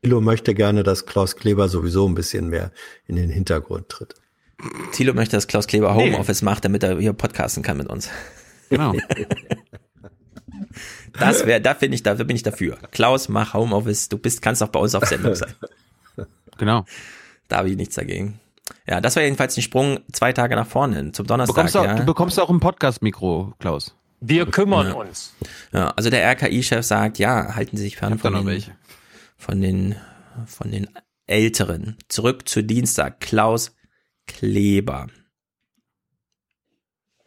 Thilo 0.03 0.21
möchte 0.21 0.55
gerne, 0.55 0.83
dass 0.83 1.07
Klaus 1.07 1.37
Kleber 1.37 1.69
sowieso 1.69 2.09
ein 2.09 2.15
bisschen 2.15 2.49
mehr 2.49 2.73
in 3.07 3.17
den 3.17 3.31
Hintergrund 3.31 3.89
tritt. 3.91 4.15
Thilo 4.93 5.15
möchte, 5.15 5.37
dass 5.37 5.47
Klaus 5.47 5.67
Kleber 5.67 5.95
Nee. 5.95 6.13
Homeoffice 6.13 6.43
macht, 6.43 6.65
damit 6.65 6.83
er 6.83 6.99
hier 6.99 7.13
podcasten 7.13 7.63
kann 7.63 7.77
mit 7.77 7.89
uns. 7.89 8.09
Genau. 8.69 8.95
Das 11.19 11.47
wäre, 11.47 11.61
da 11.61 11.75
finde 11.75 11.95
ich, 11.97 12.03
da 12.03 12.15
bin 12.15 12.37
ich 12.37 12.43
dafür. 12.43 12.79
Klaus, 12.93 13.29
mach 13.29 13.55
Homeoffice. 13.55 14.09
Du 14.09 14.19
bist, 14.19 14.43
kannst 14.43 14.63
auch 14.63 14.69
bei 14.69 14.79
uns 14.81 14.95
auf 14.95 15.05
Sendung 15.07 15.35
sein. 15.35 15.55
Genau. 16.59 16.85
Da 17.49 17.59
habe 17.59 17.71
ich 17.71 17.77
nichts 17.77 17.95
dagegen. 17.97 18.39
Ja, 18.87 19.01
das 19.01 19.17
war 19.17 19.23
jedenfalls 19.23 19.57
ein 19.57 19.63
Sprung 19.63 20.01
zwei 20.13 20.33
Tage 20.33 20.55
nach 20.57 20.67
vorne 20.67 21.13
zum 21.13 21.27
Donnerstag. 21.27 21.55
Bekommst 21.57 21.75
du, 21.75 21.79
auch, 21.81 21.85
ja. 21.85 21.95
du 21.95 22.05
bekommst 22.05 22.39
auch 22.41 22.51
ein 22.51 22.61
Podcast-Mikro, 22.61 23.55
Klaus. 23.59 23.97
Wir 24.21 24.47
kümmern 24.47 24.89
Ja. 24.89 24.93
uns. 24.95 25.35
Ja, 25.73 25.89
also 25.97 26.11
der 26.11 26.23
RKI-Chef 26.31 26.85
sagt, 26.85 27.19
ja, 27.19 27.55
halten 27.55 27.77
Sie 27.77 27.85
sich 27.85 27.97
fern 27.97 28.19
von 28.19 28.35
den, 28.47 28.63
von 29.37 29.61
den, 29.61 29.97
von 30.47 30.71
den 30.71 30.89
Älteren. 31.27 31.97
Zurück 32.09 32.49
zu 32.49 32.63
Dienstag. 32.63 33.21
Klaus 33.21 33.73
Kleber. 34.39 35.09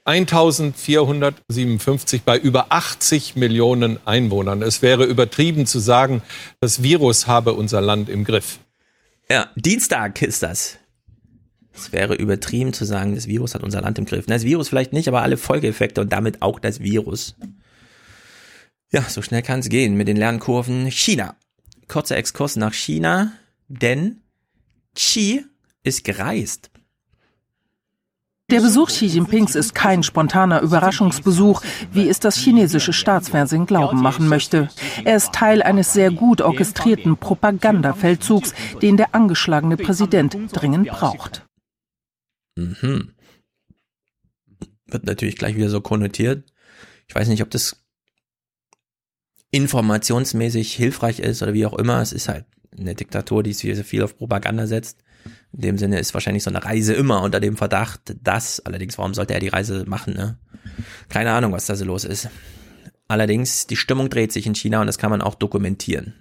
1457 0.06 2.24
bei 2.24 2.38
über 2.38 2.74
80 2.74 3.38
Millionen 3.38 4.06
Einwohnern. 4.06 4.62
Es 4.62 4.82
wäre 4.82 5.06
übertrieben 5.06 5.66
zu 5.66 5.80
sagen, 5.80 6.22
das 6.60 6.84
Virus 6.84 7.28
habe 7.28 7.54
unser 7.54 7.80
Land 7.80 8.10
im 8.10 8.26
Griff. 8.26 8.60
Ja, 9.30 9.50
Dienstag 9.56 10.22
ist 10.22 10.44
das. 10.44 10.78
Es 11.74 11.94
wäre 11.94 12.16
übertrieben 12.16 12.74
zu 12.74 12.86
sagen, 12.86 13.16
das 13.16 13.28
Virus 13.28 13.56
hat 13.56 13.64
unser 13.64 13.82
Land 13.82 13.98
im 13.98 14.06
Griff. 14.06 14.26
Das 14.26 14.44
Virus 14.44 14.70
vielleicht 14.70 14.94
nicht, 14.94 15.08
aber 15.08 15.22
alle 15.22 15.38
Folgeeffekte 15.38 16.02
und 16.02 16.12
damit 16.12 16.42
auch 16.42 16.60
das 16.60 16.82
Virus. 16.82 17.36
Ja, 18.92 19.04
so 19.04 19.22
schnell 19.22 19.42
kann 19.42 19.62
es 19.62 19.70
gehen 19.70 19.96
mit 19.96 20.08
den 20.08 20.18
Lernkurven. 20.18 20.92
China. 20.92 21.36
kurzer 21.88 22.18
Exkurs 22.18 22.58
nach 22.58 22.74
China, 22.74 23.34
denn 23.68 24.22
Xi 24.96 25.46
ist 25.84 26.04
gereist. 26.04 26.73
Der 28.54 28.62
Besuch 28.62 28.90
Xi 28.90 29.08
Jinpings 29.08 29.56
ist 29.56 29.74
kein 29.74 30.04
spontaner 30.04 30.62
Überraschungsbesuch, 30.62 31.64
wie 31.92 32.08
es 32.08 32.20
das 32.20 32.36
chinesische 32.36 32.94
Staatsfernsehen 32.94 33.66
glauben 33.66 34.00
machen 34.00 34.28
möchte. 34.28 34.70
Er 35.04 35.16
ist 35.16 35.34
Teil 35.34 35.64
eines 35.64 35.92
sehr 35.92 36.12
gut 36.12 36.40
orchestrierten 36.40 37.18
Propagandafeldzugs, 37.18 38.54
den 38.80 38.96
der 38.96 39.16
angeschlagene 39.16 39.76
Präsident 39.76 40.38
dringend 40.52 40.88
braucht. 40.90 41.48
Mhm. 42.56 43.16
Wird 44.86 45.06
natürlich 45.08 45.38
gleich 45.38 45.56
wieder 45.56 45.70
so 45.70 45.82
konnotiert. 45.82 46.44
Ich 47.08 47.16
weiß 47.16 47.30
nicht, 47.30 47.42
ob 47.42 47.50
das 47.50 47.84
informationsmäßig 49.50 50.76
hilfreich 50.76 51.18
ist 51.18 51.42
oder 51.42 51.56
wie 51.56 51.66
auch 51.66 51.74
immer. 51.74 52.02
Es 52.02 52.14
ist 52.14 52.30
halt 52.30 52.46
eine 52.78 52.94
Diktatur, 52.94 53.42
die 53.42 53.54
sehr 53.54 53.84
viel 53.84 54.04
auf 54.04 54.16
Propaganda 54.16 54.68
setzt. 54.68 55.03
In 55.54 55.62
dem 55.62 55.78
Sinne 55.78 56.00
ist 56.00 56.14
wahrscheinlich 56.14 56.44
so 56.44 56.50
eine 56.50 56.64
Reise 56.64 56.94
immer 56.94 57.22
unter 57.22 57.40
dem 57.40 57.58
Verdacht, 57.58 58.16
dass, 58.22 58.60
allerdings, 58.60 58.98
warum 58.98 59.14
sollte 59.14 59.34
er 59.34 59.40
die 59.40 59.50
Reise 59.50 59.86
machen, 59.88 60.14
ne? 60.14 60.38
Keine 61.10 61.32
Ahnung, 61.32 61.52
was 61.52 61.68
da 61.68 61.76
so 61.76 61.86
los 61.86 62.06
ist. 62.06 62.30
Allerdings, 63.08 63.68
die 63.68 63.76
Stimmung 63.76 64.10
dreht 64.10 64.32
sich 64.32 64.48
in 64.48 64.56
China 64.56 64.82
und 64.82 64.88
das 64.88 64.98
kann 64.98 65.12
man 65.12 65.22
auch 65.22 65.36
dokumentieren. 65.36 66.14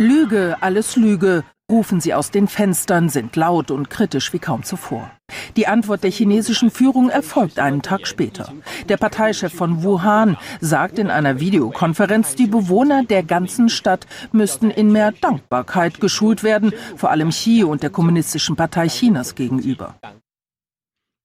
Lüge, 0.00 0.56
alles 0.60 0.94
Lüge, 0.94 1.42
rufen 1.68 2.00
sie 2.00 2.14
aus 2.14 2.30
den 2.30 2.46
Fenstern, 2.46 3.08
sind 3.08 3.34
laut 3.34 3.72
und 3.72 3.90
kritisch 3.90 4.32
wie 4.32 4.38
kaum 4.38 4.62
zuvor. 4.62 5.10
Die 5.56 5.66
Antwort 5.66 6.04
der 6.04 6.12
chinesischen 6.12 6.70
Führung 6.70 7.10
erfolgt 7.10 7.58
einen 7.58 7.82
Tag 7.82 8.06
später. 8.06 8.52
Der 8.88 8.96
Parteichef 8.96 9.52
von 9.52 9.82
Wuhan 9.82 10.36
sagt 10.60 11.00
in 11.00 11.10
einer 11.10 11.40
Videokonferenz, 11.40 12.36
die 12.36 12.46
Bewohner 12.46 13.02
der 13.02 13.24
ganzen 13.24 13.68
Stadt 13.68 14.06
müssten 14.30 14.70
in 14.70 14.92
mehr 14.92 15.10
Dankbarkeit 15.10 16.00
geschult 16.00 16.44
werden, 16.44 16.72
vor 16.96 17.10
allem 17.10 17.30
Xi 17.30 17.64
und 17.64 17.82
der 17.82 17.90
Kommunistischen 17.90 18.54
Partei 18.54 18.86
Chinas 18.86 19.34
gegenüber. 19.34 19.96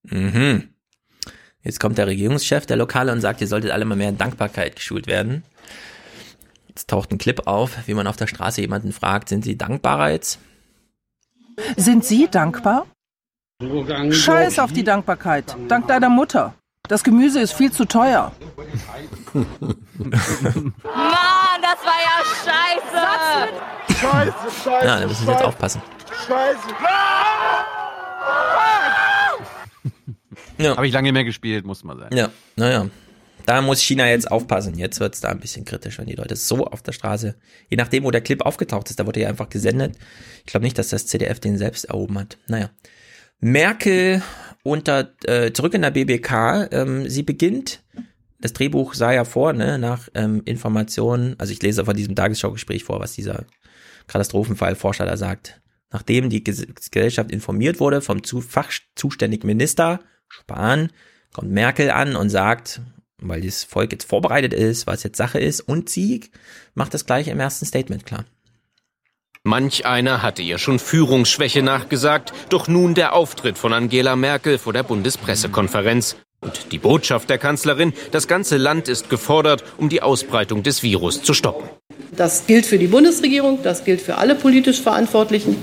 Mhm. 0.01 0.69
Jetzt 1.61 1.79
kommt 1.79 1.99
der 1.99 2.07
Regierungschef 2.07 2.65
der 2.65 2.77
Lokale 2.77 3.11
und 3.11 3.21
sagt, 3.21 3.39
ihr 3.39 3.47
solltet 3.47 3.69
alle 3.69 3.85
mal 3.85 3.95
mehr 3.95 4.09
in 4.09 4.17
Dankbarkeit 4.17 4.75
geschult 4.75 5.05
werden. 5.05 5.43
Jetzt 6.75 6.89
taucht 6.89 7.11
ein 7.11 7.19
Clip 7.19 7.45
auf, 7.45 7.87
wie 7.87 7.93
man 7.93 8.07
auf 8.07 8.15
der 8.15 8.25
Straße 8.25 8.61
jemanden 8.61 8.93
fragt, 8.93 9.29
sind 9.29 9.43
Sie 9.43 9.55
dankbar 9.57 10.09
jetzt? 10.09 10.39
Sind 11.77 12.03
Sie 12.03 12.27
dankbar? 12.27 12.87
Scheiß 14.09 14.57
auf 14.57 14.73
die 14.73 14.83
Dankbarkeit. 14.83 15.55
Dank 15.67 15.87
deiner 15.87 16.09
Mutter. 16.09 16.55
Das 16.87 17.03
Gemüse 17.03 17.39
ist 17.39 17.53
viel 17.53 17.71
zu 17.71 17.85
teuer. 17.85 18.31
Mann, 19.33 19.45
das 21.61 21.79
war 21.85 21.99
ja 22.01 22.23
scheiße. 22.43 23.99
Scheiße, 23.99 24.33
scheiße. 24.63 24.85
Ja, 24.85 24.99
da 24.99 25.07
müssen 25.07 25.25
Sie 25.25 25.31
jetzt 25.31 25.43
aufpassen. 25.43 25.81
Scheiße. 26.27 26.59
Ja. 30.57 30.75
Habe 30.75 30.87
ich 30.87 30.93
lange 30.93 31.11
mehr 31.11 31.23
gespielt, 31.23 31.65
muss 31.65 31.83
man 31.83 31.99
sagen. 31.99 32.17
Ja, 32.17 32.29
naja. 32.55 32.87
Da 33.45 33.61
muss 33.61 33.81
China 33.81 34.07
jetzt 34.09 34.31
aufpassen. 34.31 34.77
Jetzt 34.77 34.99
wird's 34.99 35.21
da 35.21 35.29
ein 35.29 35.39
bisschen 35.39 35.65
kritisch, 35.65 35.99
wenn 35.99 36.05
die 36.05 36.15
Leute 36.15 36.35
so 36.35 36.65
auf 36.65 36.81
der 36.81 36.93
Straße, 36.93 37.35
je 37.69 37.77
nachdem, 37.77 38.03
wo 38.03 38.11
der 38.11 38.21
Clip 38.21 38.41
aufgetaucht 38.41 38.89
ist, 38.89 38.99
da 38.99 39.05
wurde 39.05 39.21
ja 39.21 39.29
einfach 39.29 39.49
gesendet. 39.49 39.97
Ich 40.39 40.45
glaube 40.45 40.63
nicht, 40.63 40.77
dass 40.77 40.89
das 40.89 41.07
CDF 41.07 41.39
den 41.39 41.57
selbst 41.57 41.85
erhoben 41.85 42.17
hat. 42.19 42.37
Naja. 42.47 42.69
Merkel 43.39 44.21
unter, 44.63 45.13
äh, 45.25 45.51
zurück 45.51 45.73
in 45.73 45.81
der 45.81 45.91
BBK. 45.91 46.69
Ähm, 46.71 47.09
sie 47.09 47.23
beginnt, 47.23 47.83
das 48.39 48.53
Drehbuch 48.53 48.93
sah 48.93 49.11
ja 49.11 49.25
vor, 49.25 49.53
ne, 49.53 49.77
nach 49.77 50.07
ähm, 50.15 50.41
Informationen, 50.45 51.35
also 51.37 51.51
ich 51.51 51.61
lese 51.61 51.85
von 51.85 51.95
diesem 51.95 52.15
Tagesschau-Gespräch 52.15 52.83
vor, 52.83 52.99
was 52.99 53.13
dieser 53.13 53.45
Katastrophenfallforscher 54.07 55.05
da 55.05 55.17
sagt. 55.17 55.61
Nachdem 55.91 56.29
die 56.29 56.43
Ges 56.43 56.65
Gesellschaft 56.91 57.31
informiert 57.31 57.79
wurde 57.79 58.01
vom 58.01 58.23
zu 58.23 58.41
fachzuständigen 58.41 59.47
Minister 59.47 59.99
Spahn, 60.27 60.89
kommt 61.33 61.51
Merkel 61.51 61.91
an 61.91 62.15
und 62.15 62.29
sagt, 62.29 62.81
weil 63.29 63.41
das 63.41 63.63
Volk 63.63 63.91
jetzt 63.91 64.07
vorbereitet 64.07 64.53
ist, 64.53 64.87
was 64.87 65.03
jetzt 65.03 65.17
Sache 65.17 65.39
ist, 65.39 65.61
und 65.61 65.89
sie 65.89 66.21
macht 66.75 66.93
das 66.93 67.05
gleich 67.05 67.27
im 67.27 67.39
ersten 67.39 67.65
Statement 67.65 68.05
klar. 68.05 68.25
Manch 69.45 69.85
einer 69.85 70.21
hatte 70.21 70.41
ihr 70.41 70.57
schon 70.57 70.79
Führungsschwäche 70.79 71.63
nachgesagt, 71.63 72.31
doch 72.47 72.69
nun 72.69 72.93
der 72.93 73.13
Auftritt 73.13 73.57
von 73.57 73.73
Angela 73.73 74.15
Merkel 74.15 74.57
vor 74.57 74.71
der 74.71 74.83
Bundespressekonferenz. 74.83 76.15
Und 76.39 76.71
die 76.71 76.77
Botschaft 76.77 77.29
der 77.29 77.37
Kanzlerin, 77.37 77.93
das 78.11 78.27
ganze 78.27 78.57
Land 78.57 78.87
ist 78.87 79.09
gefordert, 79.09 79.63
um 79.77 79.89
die 79.89 80.01
Ausbreitung 80.01 80.63
des 80.63 80.81
Virus 80.81 81.23
zu 81.23 81.33
stoppen. 81.33 81.67
Das 82.15 82.47
gilt 82.47 82.65
für 82.65 82.77
die 82.77 82.87
Bundesregierung, 82.87 83.59
das 83.63 83.83
gilt 83.83 84.01
für 84.01 84.17
alle 84.17 84.35
politisch 84.35 84.81
Verantwortlichen. 84.81 85.57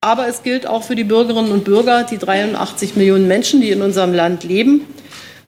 Aber 0.00 0.28
es 0.28 0.42
gilt 0.42 0.66
auch 0.66 0.82
für 0.82 0.94
die 0.94 1.04
Bürgerinnen 1.04 1.50
und 1.50 1.64
Bürger, 1.64 2.04
die 2.04 2.18
83 2.18 2.94
Millionen 2.94 3.26
Menschen, 3.26 3.62
die 3.62 3.70
in 3.70 3.80
unserem 3.80 4.12
Land 4.12 4.44
leben. 4.44 4.82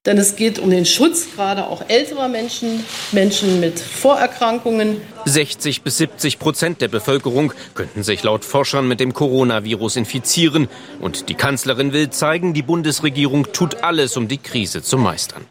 Denn 0.07 0.19
es 0.19 0.37
geht 0.37 0.61
um 0.61 0.71
den 0.71 0.87
Schutz 0.87 1.27
gerade 1.35 1.67
auch 1.67 1.83
älterer 1.89 2.29
Menschen, 2.29 2.85
Menschen 3.11 3.59
mit 3.61 3.81
Vorerkrankungen. 3.81 5.01
60 5.25 5.83
bis 5.83 5.99
70 5.99 6.39
Prozent 6.39 6.81
der 6.81 6.89
Bevölkerung 6.89 7.53
könnten 7.75 8.05
sich 8.05 8.23
laut 8.23 8.45
Forschern 8.45 8.87
mit 8.87 9.01
dem 9.01 9.13
Coronavirus 9.13 9.97
infizieren. 9.97 10.69
Und 11.01 11.29
die 11.29 11.35
Kanzlerin 11.35 11.93
will 11.93 12.11
zeigen, 12.11 12.55
die 12.55 12.63
Bundesregierung 12.63 13.53
tut 13.53 13.83
alles, 13.83 14.17
um 14.17 14.29
die 14.29 14.39
Krise 14.39 14.81
zu 14.81 14.97
meistern. 14.97 15.45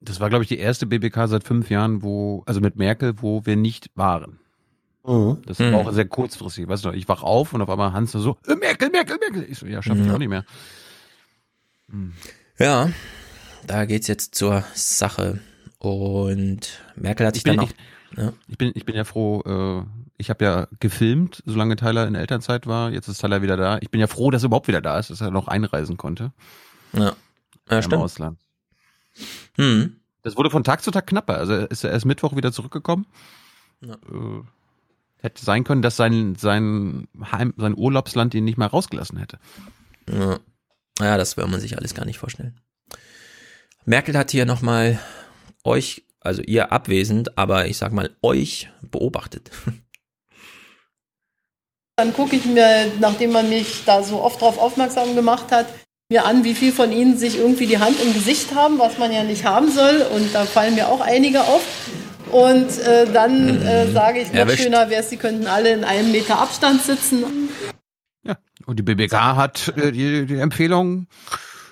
Das 0.00 0.20
war, 0.20 0.28
glaube 0.28 0.44
ich, 0.44 0.48
die 0.48 0.58
erste 0.58 0.84
BBK 0.86 1.28
seit 1.28 1.44
fünf 1.44 1.70
Jahren, 1.70 2.02
wo, 2.02 2.42
also 2.44 2.60
mit 2.60 2.76
Merkel, 2.76 3.14
wo 3.22 3.46
wir 3.46 3.56
nicht 3.56 3.88
waren. 3.94 4.38
Mhm. 5.06 5.38
Das 5.46 5.58
war 5.58 5.74
auch 5.74 5.92
sehr 5.92 6.04
kurzfristig. 6.06 6.68
Weißt 6.68 6.84
du, 6.84 6.90
ich 6.90 7.08
wach 7.08 7.22
auf 7.22 7.54
und 7.54 7.62
auf 7.62 7.70
einmal 7.70 7.92
Hans 7.92 8.12
so, 8.12 8.36
äh, 8.46 8.54
Merkel, 8.56 8.90
Merkel, 8.90 9.16
Merkel. 9.18 9.46
Ich 9.50 9.58
so, 9.58 9.66
ja, 9.66 9.82
schaff 9.82 9.96
ich 9.98 10.06
Ja. 10.06 10.14
auch 10.14 10.18
nicht 10.18 10.28
mehr. 10.28 10.44
Ja, 12.58 12.90
da 13.66 13.84
geht's 13.84 14.08
jetzt 14.08 14.34
zur 14.34 14.64
Sache. 14.74 15.40
Und 15.78 16.80
Merkel 16.96 17.26
hat 17.26 17.34
sich 17.34 17.44
dann 17.44 17.58
auch. 17.60 17.68
ich, 17.70 18.18
Ja. 18.18 18.32
ich, 18.48 18.58
bin, 18.58 18.72
ich 18.74 18.84
bin 18.84 18.94
ja 18.94 19.04
froh, 19.04 19.42
äh, 19.44 19.84
ich 20.16 20.30
habe 20.30 20.44
ja 20.44 20.68
gefilmt, 20.80 21.42
solange 21.46 21.76
Tyler 21.76 22.06
in 22.06 22.14
Elternzeit 22.14 22.66
war. 22.66 22.90
Jetzt 22.90 23.08
ist 23.08 23.20
Tyler 23.20 23.42
wieder 23.42 23.56
da. 23.56 23.78
Ich 23.80 23.90
bin 23.90 24.00
ja 24.00 24.06
froh, 24.06 24.30
dass 24.30 24.42
er 24.42 24.46
überhaupt 24.46 24.68
wieder 24.68 24.80
da 24.80 24.98
ist, 24.98 25.10
dass 25.10 25.20
er 25.20 25.30
noch 25.30 25.48
einreisen 25.48 25.96
konnte. 25.96 26.32
Ja, 26.92 27.16
ja 27.70 27.76
Im 27.76 27.82
stimmt. 27.82 28.02
Ausland. 28.02 28.38
Hm. 29.56 29.96
Das 30.22 30.36
wurde 30.36 30.50
von 30.50 30.62
Tag 30.64 30.82
zu 30.82 30.90
Tag 30.90 31.06
knapper. 31.06 31.36
Also 31.36 31.54
ist 31.54 31.84
er 31.84 31.90
erst 31.90 32.06
Mittwoch 32.06 32.36
wieder 32.36 32.52
zurückgekommen. 32.52 33.06
Ja. 33.80 33.94
Äh, 33.94 34.42
hätte 35.18 35.44
sein 35.44 35.64
können, 35.64 35.82
dass 35.82 35.96
sein, 35.96 36.36
sein, 36.36 37.08
Heim, 37.32 37.54
sein 37.56 37.76
Urlaubsland 37.76 38.34
ihn 38.34 38.44
nicht 38.44 38.58
mal 38.58 38.66
rausgelassen 38.66 39.18
hätte. 39.18 39.38
Ja. 40.08 40.38
ja, 41.00 41.16
das 41.16 41.36
will 41.36 41.46
man 41.46 41.60
sich 41.60 41.76
alles 41.78 41.94
gar 41.94 42.04
nicht 42.04 42.18
vorstellen. 42.18 42.56
Merkel 43.84 44.16
hat 44.16 44.30
hier 44.30 44.46
nochmal 44.46 45.00
euch, 45.64 46.04
also 46.20 46.42
ihr 46.42 46.72
abwesend, 46.72 47.36
aber 47.36 47.66
ich 47.66 47.78
sag 47.78 47.92
mal 47.92 48.10
euch 48.22 48.70
beobachtet. 48.82 49.50
Dann 51.96 52.14
gucke 52.14 52.36
ich 52.36 52.44
mir, 52.46 52.90
nachdem 53.00 53.32
man 53.32 53.48
mich 53.48 53.84
da 53.84 54.02
so 54.02 54.22
oft 54.22 54.40
darauf 54.40 54.58
aufmerksam 54.58 55.14
gemacht 55.14 55.52
hat, 55.52 55.66
mir 56.10 56.24
an, 56.24 56.42
wie 56.44 56.54
viel 56.54 56.72
von 56.72 56.90
ihnen 56.90 57.18
sich 57.18 57.38
irgendwie 57.38 57.66
die 57.66 57.78
Hand 57.78 58.00
im 58.02 58.14
Gesicht 58.14 58.54
haben, 58.54 58.78
was 58.78 58.98
man 58.98 59.12
ja 59.12 59.24
nicht 59.24 59.44
haben 59.44 59.70
soll. 59.70 60.06
Und 60.14 60.34
da 60.34 60.44
fallen 60.44 60.74
mir 60.74 60.88
auch 60.88 61.00
einige 61.00 61.42
auf. 61.42 61.62
Und 62.30 62.78
äh, 62.78 63.06
dann 63.12 63.60
äh, 63.62 63.90
sage 63.92 64.20
ich, 64.20 64.28
noch 64.28 64.40
Erwischt. 64.40 64.62
schöner 64.62 64.88
wäre 64.88 65.02
es, 65.02 65.10
sie 65.10 65.18
könnten 65.18 65.46
alle 65.46 65.72
in 65.72 65.84
einem 65.84 66.12
Meter 66.12 66.38
Abstand 66.38 66.82
sitzen. 66.82 67.24
Und 68.64 68.78
die 68.78 68.82
BBK 68.82 69.36
hat 69.36 69.68
äh, 69.76 69.92
die, 69.92 70.24
die 70.24 70.38
Empfehlung 70.38 71.08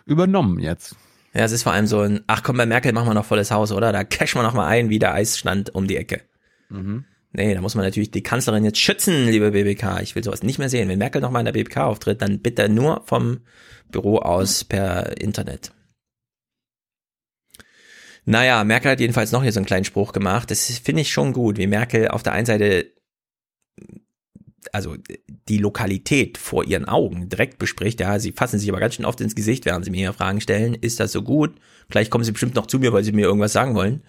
übernommen 0.07 0.59
jetzt. 0.59 0.97
Ja, 1.33 1.45
es 1.45 1.53
ist 1.53 1.63
vor 1.63 1.73
allem 1.73 1.87
so 1.87 2.01
ein, 2.01 2.21
ach 2.27 2.43
komm, 2.43 2.57
bei 2.57 2.67
Merkel 2.67 2.93
machen 2.93 3.09
wir 3.09 3.15
noch 3.15 3.25
volles 3.25 3.51
Haus, 3.51 3.71
oder? 3.71 3.93
Da 3.93 4.05
cashen 4.05 4.41
wir 4.41 4.43
noch 4.43 4.55
mal 4.55 4.67
ein, 4.67 4.91
wie 4.91 4.99
der 4.99 5.15
Eisstand 5.15 5.75
um 5.75 5.87
die 5.87 5.97
Ecke. 5.97 6.23
Mhm. 6.71 7.05
Nee, 7.33 7.55
da 7.55 7.61
muss 7.61 7.77
man 7.77 7.85
natürlich 7.85 8.11
die 8.11 8.25
Kanzlerin 8.25 8.65
jetzt 8.65 8.81
schützen, 8.81 9.29
liebe 9.29 9.53
BBK. 9.53 10.01
Ich 10.03 10.17
will 10.17 10.25
sowas 10.25 10.43
nicht 10.43 10.59
mehr 10.59 10.69
sehen. 10.69 10.89
Wenn 10.89 10.99
Merkel 10.99 11.21
noch 11.21 11.31
mal 11.31 11.39
in 11.39 11.45
der 11.45 11.53
BBK 11.53 11.79
auftritt, 11.79 12.23
dann 12.23 12.41
bitte 12.41 12.69
nur 12.69 13.03
vom 13.07 13.43
Büro 13.93 14.19
aus 14.19 14.65
per 14.65 15.21
Internet. 15.21 15.73
Naja, 18.25 18.65
Merkel 18.65 18.91
hat 18.91 19.01
jedenfalls 19.01 19.31
noch 19.33 19.43
hier 19.43 19.53
so 19.53 19.61
einen 19.61 19.67
kleinen 19.67 19.85
Spruch 19.85 20.13
gemacht. 20.13 20.51
Das 20.51 20.67
finde 20.79 21.03
ich 21.03 21.13
schon 21.13 21.33
gut, 21.33 21.57
wie 21.57 21.69
Merkel 21.69 22.09
auf 22.09 22.25
der 22.25 22.33
einen 22.33 22.47
Seite 22.47 22.93
also 24.73 24.97
die 25.49 25.59
Lokalität 25.59 26.39
vor 26.39 26.65
ihren 26.65 26.87
Augen 26.87 27.29
direkt 27.29 27.59
bespricht. 27.59 28.01
Ja, 28.01 28.19
sie 28.19 28.33
fassen 28.33 28.59
sich 28.59 28.69
aber 28.71 28.81
ganz 28.81 28.95
schön 28.95 29.05
oft 29.05 29.21
ins 29.21 29.35
Gesicht, 29.35 29.65
während 29.65 29.85
sie 29.85 29.91
mir 29.91 29.99
hier 29.99 30.13
Fragen 30.13 30.41
stellen. 30.41 30.75
Ist 30.75 31.01
das 31.01 31.13
so 31.13 31.23
gut? 31.23 31.55
Gleich 31.89 32.11
kommen 32.11 32.25
sie 32.25 32.33
bestimmt 32.33 32.55
noch 32.55 32.67
zu 32.67 32.79
mir, 32.79 32.93
weil 32.93 33.05
sie 33.05 33.13
mir 33.13 33.27
irgendwas 33.27 33.53
sagen 33.53 33.75
wollen. 33.75 34.03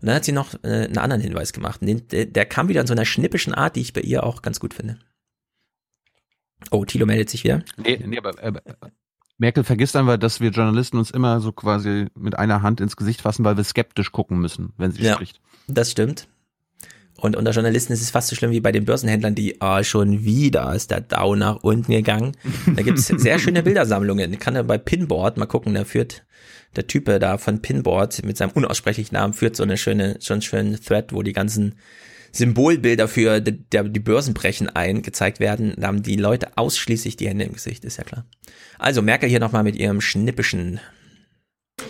Und 0.00 0.08
dann 0.08 0.16
hat 0.16 0.24
sie 0.24 0.32
noch 0.32 0.54
äh, 0.62 0.84
einen 0.84 0.98
anderen 0.98 1.22
Hinweis 1.22 1.52
gemacht. 1.52 1.80
Den, 1.82 2.06
der, 2.08 2.26
der 2.26 2.46
kam 2.46 2.68
wieder 2.68 2.80
in 2.82 2.86
so 2.86 2.92
einer 2.94 3.04
schnippischen 3.04 3.54
Art, 3.54 3.76
die 3.76 3.80
ich 3.80 3.92
bei 3.92 4.02
ihr 4.02 4.24
auch 4.24 4.42
ganz 4.42 4.60
gut 4.60 4.74
finde. 4.74 4.98
Oh, 6.70 6.84
Thilo 6.84 7.06
meldet 7.06 7.30
sich 7.30 7.44
wieder. 7.44 7.62
Nee, 7.76 8.02
nee 8.04 8.18
aber, 8.18 8.42
aber 8.42 8.62
Merkel 9.38 9.64
vergisst 9.64 9.96
einfach, 9.96 10.16
dass 10.16 10.40
wir 10.40 10.50
Journalisten 10.50 10.96
uns 10.98 11.10
immer 11.10 11.40
so 11.40 11.52
quasi 11.52 12.06
mit 12.14 12.38
einer 12.38 12.62
Hand 12.62 12.80
ins 12.80 12.96
Gesicht 12.96 13.20
fassen, 13.20 13.44
weil 13.44 13.56
wir 13.56 13.64
skeptisch 13.64 14.12
gucken 14.12 14.38
müssen, 14.38 14.72
wenn 14.78 14.92
sie 14.92 15.02
Ja, 15.02 15.14
spricht. 15.14 15.40
das 15.68 15.90
stimmt. 15.90 16.26
Und 17.18 17.36
unter 17.36 17.52
Journalisten 17.52 17.92
ist 17.92 18.02
es 18.02 18.10
fast 18.10 18.28
so 18.28 18.36
schlimm 18.36 18.50
wie 18.50 18.60
bei 18.60 18.72
den 18.72 18.84
Börsenhändlern, 18.84 19.34
die, 19.34 19.60
ah, 19.60 19.82
schon 19.82 20.24
wieder 20.24 20.74
ist 20.74 20.90
der 20.90 21.00
Dow 21.00 21.34
nach 21.34 21.62
unten 21.62 21.92
gegangen. 21.92 22.32
Da 22.74 22.82
gibt 22.82 22.98
es 22.98 23.06
sehr 23.16 23.38
schöne 23.38 23.62
Bildersammlungen. 23.62 24.32
Ich 24.32 24.38
kann 24.38 24.54
ja 24.54 24.62
bei 24.62 24.78
Pinboard 24.78 25.38
mal 25.38 25.46
gucken, 25.46 25.74
da 25.74 25.84
führt 25.84 26.24
der 26.76 26.86
Type 26.86 27.18
da 27.18 27.38
von 27.38 27.62
Pinboard 27.62 28.24
mit 28.24 28.36
seinem 28.36 28.50
unaussprechlichen 28.50 29.14
Namen 29.14 29.32
führt 29.32 29.56
so 29.56 29.62
eine 29.62 29.78
schöne, 29.78 30.18
schon 30.20 30.42
schönen 30.42 30.78
Thread, 30.78 31.12
wo 31.12 31.22
die 31.22 31.32
ganzen 31.32 31.76
Symbolbilder 32.32 33.08
für 33.08 33.40
die, 33.40 33.64
die 33.72 34.00
Börsenbrechen 34.00 34.68
ein 34.68 35.00
gezeigt 35.00 35.40
werden. 35.40 35.74
Da 35.78 35.86
haben 35.86 36.02
die 36.02 36.16
Leute 36.16 36.56
ausschließlich 36.56 37.16
die 37.16 37.28
Hände 37.28 37.46
im 37.46 37.54
Gesicht, 37.54 37.84
ist 37.84 37.96
ja 37.96 38.04
klar. 38.04 38.26
Also 38.78 39.00
Merkel 39.00 39.28
hier 39.28 39.40
nochmal 39.40 39.64
mit 39.64 39.76
ihrem 39.76 40.02
schnippischen 40.02 40.80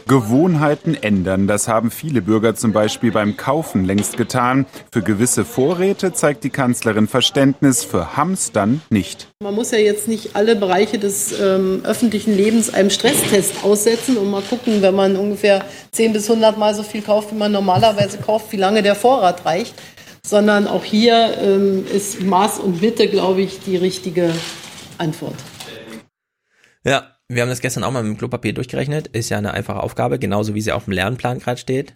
Gewohnheiten 0.08 0.94
ändern. 0.94 1.48
Das 1.48 1.66
haben 1.66 1.90
viele 1.90 2.22
Bürger 2.22 2.54
zum 2.54 2.72
Beispiel 2.72 3.10
beim 3.10 3.36
Kaufen 3.36 3.84
längst 3.84 4.16
getan. 4.16 4.64
Für 4.92 5.02
gewisse 5.02 5.44
Vorräte 5.44 6.12
zeigt 6.12 6.44
die 6.44 6.50
Kanzlerin 6.50 7.08
Verständnis, 7.08 7.82
für 7.82 8.16
Hamstern 8.16 8.82
nicht. 8.88 9.26
Man 9.42 9.54
muss 9.54 9.72
ja 9.72 9.78
jetzt 9.78 10.06
nicht 10.06 10.36
alle 10.36 10.54
Bereiche 10.54 10.98
des 10.98 11.38
ähm, 11.40 11.82
öffentlichen 11.84 12.36
Lebens 12.36 12.72
einem 12.72 12.90
Stresstest 12.90 13.64
aussetzen 13.64 14.16
und 14.16 14.30
mal 14.30 14.42
gucken, 14.42 14.80
wenn 14.80 14.94
man 14.94 15.16
ungefähr 15.16 15.64
10 15.90 16.12
bis 16.12 16.30
100 16.30 16.56
Mal 16.56 16.74
so 16.74 16.84
viel 16.84 17.02
kauft, 17.02 17.32
wie 17.32 17.36
man 17.36 17.50
normalerweise 17.50 18.18
kauft, 18.18 18.52
wie 18.52 18.58
lange 18.58 18.84
der 18.84 18.94
Vorrat 18.94 19.44
reicht. 19.44 19.74
Sondern 20.24 20.68
auch 20.68 20.84
hier 20.84 21.36
ähm, 21.40 21.84
ist 21.92 22.20
Maß 22.20 22.60
und 22.60 22.80
Mitte, 22.80 23.08
glaube 23.08 23.42
ich, 23.42 23.60
die 23.60 23.76
richtige 23.76 24.32
Antwort. 24.98 25.36
Ja, 26.84 27.15
wir 27.28 27.42
haben 27.42 27.48
das 27.48 27.60
gestern 27.60 27.84
auch 27.84 27.90
mal 27.90 28.02
mit 28.02 28.12
dem 28.12 28.18
Klopapier 28.18 28.52
durchgerechnet. 28.52 29.08
Ist 29.08 29.30
ja 29.30 29.38
eine 29.38 29.52
einfache 29.52 29.82
Aufgabe, 29.82 30.18
genauso 30.18 30.54
wie 30.54 30.60
sie 30.60 30.72
auf 30.72 30.84
dem 30.84 30.92
Lernplan 30.92 31.40
gerade 31.40 31.58
steht. 31.58 31.94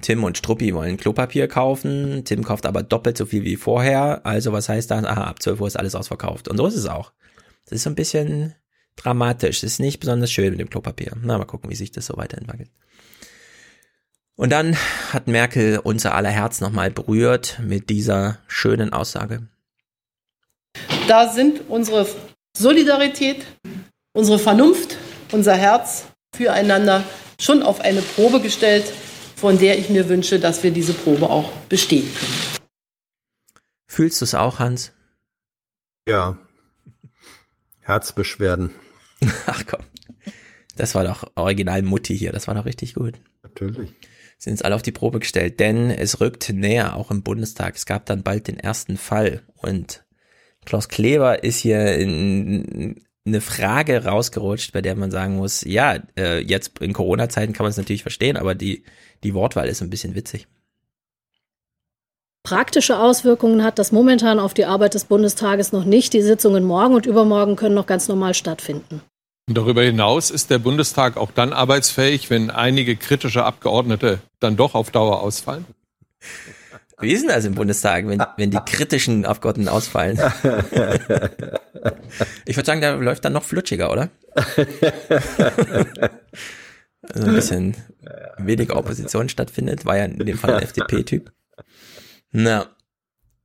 Tim 0.00 0.24
und 0.24 0.38
Struppi 0.38 0.74
wollen 0.74 0.96
Klopapier 0.96 1.46
kaufen. 1.46 2.24
Tim 2.24 2.42
kauft 2.42 2.66
aber 2.66 2.82
doppelt 2.82 3.16
so 3.16 3.26
viel 3.26 3.44
wie 3.44 3.56
vorher. 3.56 4.24
Also 4.24 4.52
was 4.52 4.68
heißt 4.68 4.90
das? 4.90 5.04
Aha, 5.04 5.24
ab 5.24 5.42
12 5.42 5.60
Uhr 5.60 5.66
ist 5.66 5.78
alles 5.78 5.94
ausverkauft. 5.94 6.48
Und 6.48 6.56
so 6.56 6.66
ist 6.66 6.76
es 6.76 6.86
auch. 6.86 7.12
Das 7.64 7.72
ist 7.72 7.82
so 7.84 7.90
ein 7.90 7.94
bisschen 7.94 8.54
dramatisch. 8.96 9.60
Das 9.60 9.72
ist 9.72 9.80
nicht 9.80 10.00
besonders 10.00 10.32
schön 10.32 10.50
mit 10.50 10.60
dem 10.60 10.70
Klopapier. 10.70 11.12
Na, 11.22 11.38
mal 11.38 11.44
gucken, 11.44 11.70
wie 11.70 11.76
sich 11.76 11.92
das 11.92 12.06
so 12.06 12.16
weiterentwickelt. 12.16 12.70
Und 14.36 14.50
dann 14.50 14.74
hat 15.12 15.28
Merkel 15.28 15.78
unser 15.78 16.14
aller 16.14 16.30
Herz 16.30 16.60
nochmal 16.60 16.90
berührt 16.90 17.60
mit 17.62 17.90
dieser 17.90 18.38
schönen 18.48 18.92
Aussage. 18.92 19.46
Da 21.08 21.30
sind 21.30 21.68
unsere 21.68 22.06
Solidarität, 22.56 23.44
unsere 24.12 24.38
Vernunft, 24.38 24.96
unser 25.32 25.54
Herz 25.54 26.06
füreinander 26.34 27.04
schon 27.38 27.62
auf 27.62 27.80
eine 27.80 28.02
Probe 28.02 28.40
gestellt, 28.40 28.84
von 29.36 29.58
der 29.58 29.78
ich 29.78 29.88
mir 29.88 30.08
wünsche, 30.08 30.38
dass 30.38 30.62
wir 30.62 30.70
diese 30.70 30.92
Probe 30.92 31.30
auch 31.30 31.50
bestehen 31.68 32.08
können. 32.14 32.60
Fühlst 33.86 34.20
du 34.20 34.24
es 34.24 34.34
auch, 34.34 34.58
Hans? 34.58 34.92
Ja. 36.06 36.38
Herzbeschwerden. 37.80 38.70
Ach 39.46 39.64
komm. 39.66 39.80
Das 40.76 40.94
war 40.94 41.04
doch 41.04 41.30
original 41.34 41.82
Mutti 41.82 42.16
hier. 42.16 42.32
Das 42.32 42.46
war 42.46 42.54
doch 42.54 42.64
richtig 42.64 42.94
gut. 42.94 43.14
Natürlich. 43.42 43.92
Sind 44.38 44.54
jetzt 44.54 44.64
alle 44.64 44.74
auf 44.74 44.82
die 44.82 44.92
Probe 44.92 45.18
gestellt, 45.18 45.60
denn 45.60 45.90
es 45.90 46.20
rückt 46.20 46.48
näher, 46.50 46.96
auch 46.96 47.10
im 47.10 47.22
Bundestag. 47.22 47.76
Es 47.76 47.84
gab 47.84 48.06
dann 48.06 48.22
bald 48.22 48.48
den 48.48 48.58
ersten 48.58 48.96
Fall 48.96 49.42
und 49.56 50.04
Klaus 50.64 50.88
Kleber 50.88 51.42
ist 51.42 51.58
hier 51.58 51.96
in 51.96 53.02
eine 53.26 53.40
Frage 53.40 54.04
rausgerutscht, 54.04 54.72
bei 54.72 54.80
der 54.80 54.96
man 54.96 55.10
sagen 55.10 55.36
muss, 55.36 55.62
ja, 55.62 55.98
äh, 56.16 56.40
jetzt 56.40 56.78
in 56.80 56.92
Corona-Zeiten 56.92 57.52
kann 57.52 57.64
man 57.64 57.70
es 57.70 57.76
natürlich 57.76 58.02
verstehen, 58.02 58.36
aber 58.36 58.54
die, 58.54 58.84
die 59.22 59.34
Wortwahl 59.34 59.68
ist 59.68 59.82
ein 59.82 59.90
bisschen 59.90 60.14
witzig. 60.14 60.46
Praktische 62.42 62.98
Auswirkungen 62.98 63.62
hat 63.62 63.78
das 63.78 63.92
momentan 63.92 64.38
auf 64.38 64.54
die 64.54 64.64
Arbeit 64.64 64.94
des 64.94 65.04
Bundestages 65.04 65.72
noch 65.72 65.84
nicht. 65.84 66.14
Die 66.14 66.22
Sitzungen 66.22 66.64
morgen 66.64 66.94
und 66.94 67.04
übermorgen 67.04 67.56
können 67.56 67.74
noch 67.74 67.86
ganz 67.86 68.08
normal 68.08 68.32
stattfinden. 68.32 69.02
Und 69.46 69.58
darüber 69.58 69.82
hinaus 69.82 70.30
ist 70.30 70.48
der 70.48 70.58
Bundestag 70.58 71.16
auch 71.16 71.32
dann 71.32 71.52
arbeitsfähig, 71.52 72.30
wenn 72.30 72.50
einige 72.50 72.96
kritische 72.96 73.44
Abgeordnete 73.44 74.20
dann 74.38 74.56
doch 74.56 74.74
auf 74.74 74.90
Dauer 74.90 75.20
ausfallen? 75.20 75.66
Wie 77.00 77.12
ist 77.12 77.22
denn 77.22 77.30
das 77.30 77.44
im 77.44 77.54
Bundestag, 77.54 78.08
wenn, 78.08 78.22
wenn 78.36 78.50
die 78.50 78.58
kritischen 78.66 79.24
Abgeordneten 79.24 79.68
ausfallen? 79.68 80.18
Ich 82.44 82.56
würde 82.56 82.66
sagen, 82.66 82.80
der 82.80 82.96
läuft 82.96 83.24
dann 83.24 83.32
noch 83.32 83.44
flutschiger, 83.44 83.90
oder? 83.90 84.10
also 84.34 84.66
ein 87.28 87.34
bisschen 87.34 87.76
weniger 88.38 88.76
Opposition 88.76 89.28
stattfindet, 89.28 89.86
war 89.86 89.96
ja 89.96 90.04
in 90.04 90.18
dem 90.18 90.36
Fall 90.36 90.54
ein 90.54 90.62
FDP-Typ. 90.62 91.32
Na, 92.32 92.66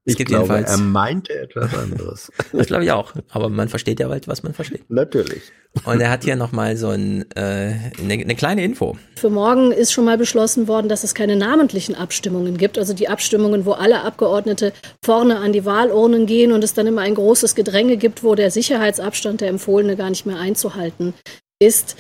Ich 0.07 0.17
gibt 0.17 0.29
glaube, 0.29 0.53
jedenfalls. 0.53 0.69
er 0.69 0.77
meinte 0.77 1.33
etwas 1.33 1.73
anderes. 1.73 2.31
Das 2.53 2.67
glaube 2.67 2.83
ich 2.83 2.91
auch. 2.91 3.13
Aber 3.29 3.49
man 3.49 3.69
versteht 3.69 3.99
ja 3.99 4.07
bald, 4.07 4.27
was 4.27 4.43
man 4.43 4.53
versteht. 4.53 4.89
Natürlich. 4.89 5.51
Und 5.83 5.99
er 5.99 6.09
hat 6.09 6.23
hier 6.23 6.35
nochmal 6.35 6.77
so 6.77 6.89
ein, 6.89 7.29
äh, 7.31 7.73
eine, 7.99 8.13
eine 8.13 8.35
kleine 8.35 8.63
Info. 8.63 8.97
Für 9.15 9.29
morgen 9.29 9.71
ist 9.71 9.91
schon 9.91 10.05
mal 10.05 10.17
beschlossen 10.17 10.67
worden, 10.67 10.87
dass 10.87 11.03
es 11.03 11.15
keine 11.15 11.35
namentlichen 11.35 11.95
Abstimmungen 11.95 12.57
gibt. 12.57 12.77
Also 12.77 12.93
die 12.93 13.09
Abstimmungen, 13.09 13.65
wo 13.65 13.71
alle 13.73 14.01
Abgeordnete 14.03 14.73
vorne 15.03 15.37
an 15.37 15.51
die 15.53 15.65
Wahlurnen 15.65 16.27
gehen 16.27 16.51
und 16.51 16.63
es 16.63 16.73
dann 16.73 16.87
immer 16.87 17.01
ein 17.01 17.15
großes 17.15 17.55
Gedränge 17.55 17.97
gibt, 17.97 18.23
wo 18.23 18.35
der 18.35 18.51
Sicherheitsabstand 18.51 19.41
der 19.41 19.49
Empfohlene 19.49 19.95
gar 19.95 20.11
nicht 20.11 20.25
mehr 20.25 20.39
einzuhalten 20.39 21.13
ist. 21.59 21.97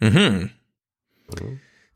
Mhm. 0.00 0.50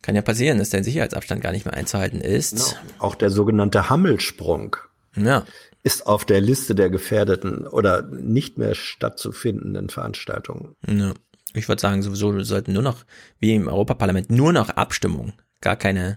Kann 0.03 0.17
ja 0.17 0.23
passieren, 0.23 0.59
dass 0.59 0.71
der 0.71 0.83
Sicherheitsabstand 0.83 1.43
gar 1.43 1.53
nicht 1.53 1.67
mehr 1.67 1.75
einzuhalten 1.75 2.21
ist. 2.21 2.57
Genau. 2.57 2.81
Auch 2.99 3.15
der 3.15 3.31
sogenannte 3.31 3.91
Hammelsprung 3.91 4.77
Ja. 5.17 5.45
ist 5.83 6.07
auf 6.07 6.25
der 6.25 6.41
Liste 6.41 6.75
der 6.75 6.91
gefährdeten 6.91 7.67
oder 7.67 8.03
nicht 8.03 8.59
mehr 8.59 8.75
stattzufindenden 8.75 9.89
Veranstaltungen. 9.89 10.77
Ja. 10.87 11.15
Ich 11.55 11.69
würde 11.69 11.81
sagen, 11.81 12.03
sowieso 12.03 12.39
sollten 12.45 12.73
nur 12.73 12.83
noch, 12.83 13.05
wie 13.41 13.55
im 13.55 13.67
Europaparlament, 13.67 14.31
nur 14.31 14.53
noch 14.53 14.71
Abstimmung. 14.71 15.33
Gar 15.61 15.77
keine 15.77 16.17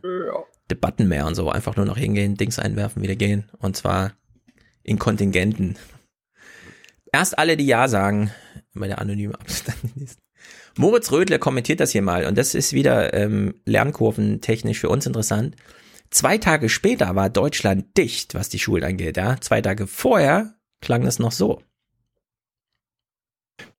Debatten 0.70 1.08
mehr 1.08 1.26
und 1.26 1.36
so. 1.36 1.50
Einfach 1.50 1.76
nur 1.76 1.86
noch 1.86 1.98
hingehen, 1.98 2.36
Dings 2.36 2.60
einwerfen, 2.60 3.02
wieder 3.02 3.16
gehen. 3.16 3.50
Und 3.58 3.76
zwar 3.76 4.14
in 4.84 5.00
Kontingenten. 5.00 5.78
Erst 7.12 7.38
alle, 7.38 7.58
die 7.58 7.66
Ja 7.66 7.88
sagen, 7.88 8.32
bei 8.74 8.88
der 8.88 9.00
anonymen 9.00 9.36
Abstand. 9.36 9.78
Moritz 10.78 11.12
Rödle 11.12 11.40
kommentiert 11.40 11.80
das 11.80 11.92
hier 11.92 12.02
mal 12.02 12.26
und 12.26 12.38
das 12.38 12.56
ist 12.56 12.74
wieder 12.74 13.14
ähm, 13.14 13.56
lernkurventechnisch 13.66 14.80
für 14.80 14.90
uns 14.90 15.06
interessant. 15.06 15.56
Zwei 16.14 16.38
Tage 16.38 16.70
später 16.70 17.16
war 17.16 17.32
Deutschland 17.32 17.98
dicht, 17.98 18.36
was 18.36 18.48
die 18.48 18.60
Schulen 18.60 18.84
angeht. 18.84 19.18
Ja? 19.18 19.42
Zwei 19.42 19.62
Tage 19.62 19.88
vorher 19.88 20.54
klang 20.80 21.08
es 21.08 21.18
noch 21.18 21.32
so. 21.32 21.64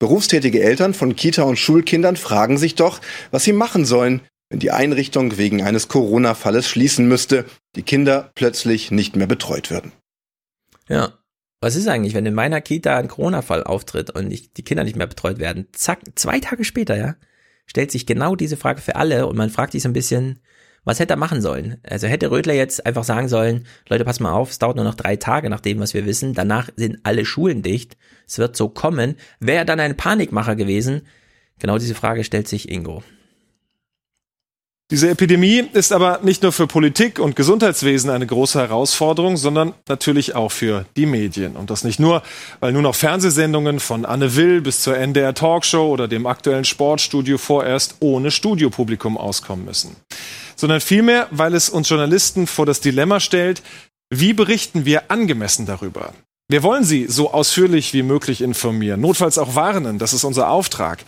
Berufstätige 0.01 0.61
Eltern 0.61 0.95
von 0.95 1.15
Kita- 1.15 1.45
und 1.45 1.61
Schulkindern 1.61 2.17
fragen 2.17 2.59
sich 2.59 2.75
doch, 2.75 3.01
was 3.31 3.45
sie 3.45 3.53
machen 3.53 3.85
sollen, 3.85 4.21
wenn 4.51 4.59
die 4.59 4.73
Einrichtung 4.73 5.39
wegen 5.39 5.63
eines 5.63 5.87
Corona-Falles 5.87 6.69
schließen 6.69 7.07
müsste, 7.07 7.45
die 7.77 7.83
Kinder 7.83 8.33
plötzlich 8.35 8.91
nicht 8.91 9.15
mehr 9.15 9.29
betreut 9.29 9.71
würden. 9.71 9.93
Ja. 10.89 11.19
Was 11.61 11.77
ist 11.77 11.87
eigentlich, 11.87 12.15
wenn 12.15 12.27
in 12.27 12.35
meiner 12.35 12.61
Kita 12.61 12.97
ein 12.97 13.09
Corona-Fall 13.09 13.63
auftritt 13.63 14.11
und 14.11 14.33
ich, 14.33 14.53
die 14.53 14.65
Kinder 14.65 14.83
nicht 14.83 14.97
mehr 14.97 15.07
betreut 15.07 15.39
werden? 15.39 15.69
Zack, 15.73 16.01
zwei 16.17 16.41
Tage 16.41 16.65
später, 16.65 16.97
ja, 16.97 17.15
stellt 17.67 17.93
sich 17.93 18.07
genau 18.07 18.35
diese 18.35 18.57
Frage 18.57 18.83
für 18.83 18.97
alle 18.97 19.29
und 19.29 19.37
man 19.37 19.51
fragt 19.51 19.73
sich 19.73 19.83
so 19.85 19.89
ein 19.89 19.95
bisschen, 19.95 20.41
was 20.85 21.01
hätte 21.01 21.15
er 21.15 21.19
machen 21.19 21.41
sollen? 21.41 21.79
Also 21.83 22.07
hätte 22.07 22.31
Rödler 22.31 22.55
jetzt 22.55 22.85
einfach 22.87 23.05
sagen 23.05 23.29
sollen, 23.29 23.67
Leute, 23.89 24.05
pass 24.05 24.21
mal 24.21 24.33
auf, 24.33 24.51
es 24.51 24.59
dauert 24.59 24.77
nur 24.77 24.85
noch 24.85 24.95
drei 24.95 25.17
Tage 25.17 25.51
nach 25.51 25.61
dem, 25.61 25.81
was 25.81 25.95
wir 25.95 26.07
wissen, 26.07 26.35
danach 26.35 26.69
sind 26.77 26.99
alle 27.03 27.25
Schulen 27.25 27.63
dicht, 27.63 27.97
es 28.27 28.39
wird 28.39 28.57
so 28.57 28.69
kommen. 28.69 29.17
Wäre 29.41 29.59
er 29.59 29.65
dann 29.65 29.81
ein 29.81 29.97
Panikmacher 29.97 30.57
gewesen? 30.57 31.03
Genau 31.59 31.79
diese 31.79 31.95
Frage 31.95 32.25
stellt 32.25 32.49
sich 32.49 32.69
Ingo. 32.71 33.03
Diese 34.91 35.09
Epidemie 35.09 35.65
ist 35.73 35.93
aber 35.93 36.21
nicht 36.23 36.43
nur 36.43 36.53
für 36.53 36.67
Politik 36.67 37.19
und 37.19 37.37
Gesundheitswesen 37.37 38.11
eine 38.11 38.27
große 38.27 38.61
Herausforderung, 38.61 39.39
sondern 39.39 39.73
natürlich 39.89 40.35
auch 40.35 40.53
für 40.53 40.85
die 40.95 41.07
Medien. 41.07 41.57
Und 41.57 41.71
das 41.71 41.85
nicht 41.85 41.99
nur, 41.99 42.23
weil 42.61 42.73
nur 42.73 42.83
noch 42.83 42.95
Fernsehsendungen 42.95 43.81
von 43.81 44.05
Anne 44.05 44.37
Will 44.37 44.61
bis 44.61 44.83
zur 44.83 44.99
NDR 44.99 45.33
Talkshow 45.33 45.89
oder 45.89 46.07
dem 46.07 46.27
aktuellen 46.27 46.67
Sportstudio 46.67 47.39
vorerst 47.39 47.97
ohne 48.01 48.31
Studiopublikum 48.31 49.17
auskommen 49.17 49.65
müssen, 49.65 49.97
sondern 50.57 50.81
vielmehr, 50.81 51.29
weil 51.31 51.55
es 51.55 51.69
uns 51.69 51.89
Journalisten 51.89 52.47
vor 52.47 52.67
das 52.67 52.81
Dilemma 52.81 53.21
stellt, 53.21 53.63
wie 54.11 54.33
berichten 54.33 54.85
wir 54.85 55.11
angemessen 55.11 55.67
darüber? 55.67 56.13
Wir 56.49 56.63
wollen 56.63 56.85
Sie 56.85 57.07
so 57.07 57.33
ausführlich 57.33 57.95
wie 57.95 58.03
möglich 58.03 58.43
informieren, 58.43 59.01
notfalls 59.01 59.39
auch 59.39 59.55
warnen, 59.55 59.99
das 59.99 60.13
ist 60.13 60.25
unser 60.25 60.51
Auftrag. 60.51 61.05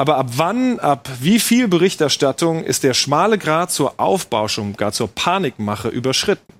Aber 0.00 0.16
ab 0.16 0.30
wann, 0.36 0.78
ab 0.78 1.08
wie 1.20 1.40
viel 1.40 1.66
Berichterstattung 1.66 2.62
ist 2.62 2.84
der 2.84 2.94
schmale 2.94 3.36
Grad 3.36 3.72
zur 3.72 3.98
Aufbauschung, 3.98 4.74
gar 4.74 4.92
zur 4.92 5.08
Panikmache 5.08 5.88
überschritten? 5.88 6.54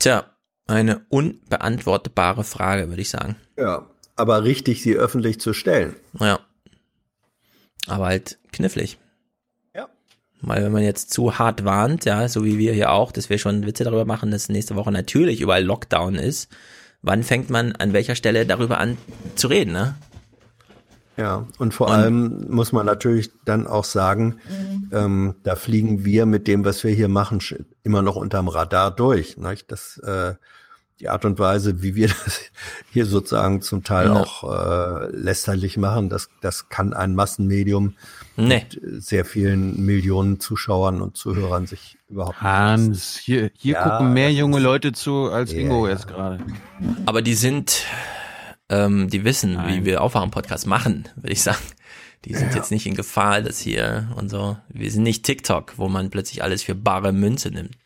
Tja, 0.00 0.24
eine 0.66 1.06
unbeantwortbare 1.08 2.42
Frage, 2.42 2.88
würde 2.88 3.02
ich 3.02 3.10
sagen. 3.10 3.36
Ja, 3.56 3.86
aber 4.16 4.42
richtig, 4.42 4.82
sie 4.82 4.94
öffentlich 4.94 5.40
zu 5.40 5.52
stellen. 5.52 5.94
Ja. 6.18 6.40
Aber 7.86 8.06
halt 8.06 8.38
knifflig. 8.52 8.98
Weil 10.40 10.62
wenn 10.62 10.72
man 10.72 10.82
jetzt 10.82 11.12
zu 11.12 11.38
hart 11.38 11.64
warnt, 11.64 12.04
ja, 12.04 12.28
so 12.28 12.44
wie 12.44 12.58
wir 12.58 12.72
hier 12.72 12.92
auch, 12.92 13.10
dass 13.10 13.28
wir 13.28 13.38
schon 13.38 13.66
Witze 13.66 13.84
darüber 13.84 14.04
machen, 14.04 14.30
dass 14.30 14.48
nächste 14.48 14.76
Woche 14.76 14.92
natürlich 14.92 15.40
überall 15.40 15.64
Lockdown 15.64 16.14
ist, 16.14 16.48
wann 17.02 17.22
fängt 17.22 17.50
man 17.50 17.72
an 17.72 17.92
welcher 17.92 18.14
Stelle 18.14 18.46
darüber 18.46 18.78
an 18.78 18.98
zu 19.34 19.48
reden, 19.48 19.72
ne? 19.72 19.96
Ja, 21.16 21.48
und 21.58 21.74
vor 21.74 21.88
und, 21.88 21.92
allem 21.94 22.46
muss 22.48 22.70
man 22.70 22.86
natürlich 22.86 23.32
dann 23.44 23.66
auch 23.66 23.82
sagen, 23.82 24.38
mhm. 24.48 24.90
ähm, 24.92 25.34
da 25.42 25.56
fliegen 25.56 26.04
wir 26.04 26.26
mit 26.26 26.46
dem, 26.46 26.64
was 26.64 26.84
wir 26.84 26.92
hier 26.92 27.08
machen, 27.08 27.40
immer 27.82 28.02
noch 28.02 28.14
unterm 28.14 28.46
Radar 28.46 28.92
durch. 28.92 29.36
Nicht? 29.36 29.72
Das, 29.72 29.98
äh, 29.98 30.34
die 31.00 31.08
Art 31.08 31.24
und 31.24 31.40
Weise, 31.40 31.82
wie 31.82 31.96
wir 31.96 32.08
das 32.24 32.40
hier 32.92 33.04
sozusagen 33.04 33.62
zum 33.62 33.82
Teil 33.82 34.06
ja. 34.06 34.14
auch 34.14 34.44
äh, 34.44 35.10
lästerlich 35.10 35.76
machen, 35.76 36.08
das, 36.08 36.28
das 36.40 36.68
kann 36.68 36.92
ein 36.92 37.16
Massenmedium 37.16 37.94
nee. 38.38 38.64
mit 38.70 38.80
sehr 39.02 39.24
vielen 39.24 39.84
Millionen 39.84 40.40
Zuschauern 40.40 41.02
und 41.02 41.16
Zuhörern 41.16 41.66
sich 41.66 41.98
überhaupt 42.08 42.40
Hans, 42.40 42.80
nicht 42.80 42.98
Hans, 42.98 43.18
hier, 43.18 43.50
hier 43.56 43.74
ja, 43.74 43.88
gucken 43.88 44.12
mehr 44.12 44.32
junge 44.32 44.58
Leute 44.58 44.92
zu 44.92 45.30
als 45.30 45.52
yeah, 45.52 45.62
Ingo 45.62 45.88
jetzt 45.88 46.08
gerade. 46.08 46.44
Aber 47.06 47.22
die 47.22 47.34
sind 47.34 47.84
ähm, 48.68 49.08
die 49.08 49.24
wissen, 49.24 49.54
Nein. 49.54 49.82
wie 49.82 49.84
wir 49.86 50.02
Aufwachen-Podcast 50.02 50.66
machen, 50.66 51.08
würde 51.16 51.32
ich 51.32 51.42
sagen. 51.42 51.62
Die 52.24 52.34
sind 52.34 52.50
ja. 52.50 52.56
jetzt 52.56 52.70
nicht 52.70 52.86
in 52.86 52.94
Gefahr, 52.94 53.42
dass 53.42 53.60
hier 53.60 54.08
und 54.16 54.28
so. 54.28 54.56
Wir 54.68 54.90
sind 54.90 55.04
nicht 55.04 55.24
TikTok, 55.24 55.74
wo 55.78 55.88
man 55.88 56.10
plötzlich 56.10 56.42
alles 56.42 56.64
für 56.64 56.74
bare 56.74 57.12
Münze 57.12 57.50
nimmt. 57.50 57.78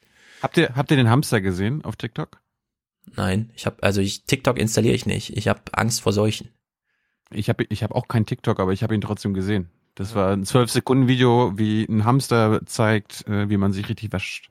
Habt 0.42 0.56
ihr, 0.56 0.74
habt 0.74 0.90
ihr 0.90 0.96
den 0.96 1.10
Hamster 1.10 1.40
gesehen 1.40 1.84
auf 1.84 1.96
TikTok? 1.96 2.40
Nein, 3.14 3.50
ich 3.54 3.66
habe 3.66 3.82
also 3.82 4.00
ich, 4.00 4.24
TikTok 4.24 4.58
installiere 4.58 4.94
ich 4.94 5.06
nicht. 5.06 5.36
Ich 5.36 5.48
habe 5.48 5.60
Angst 5.72 6.00
vor 6.00 6.12
Seuchen. 6.12 6.48
Ich 7.30 7.48
habe 7.48 7.64
ich 7.68 7.82
hab 7.82 7.92
auch 7.92 8.08
kein 8.08 8.26
TikTok, 8.26 8.58
aber 8.58 8.72
ich 8.72 8.82
habe 8.82 8.94
ihn 8.94 9.00
trotzdem 9.00 9.34
gesehen. 9.34 9.70
Das 9.94 10.14
war 10.14 10.32
ein 10.32 10.44
12 10.44 10.70
Sekunden 10.70 11.08
Video, 11.08 11.52
wie 11.56 11.84
ein 11.84 12.04
Hamster 12.04 12.60
zeigt, 12.64 13.26
äh, 13.28 13.48
wie 13.50 13.56
man 13.56 13.72
sich 13.72 13.88
richtig 13.88 14.12
wäscht. 14.12 14.48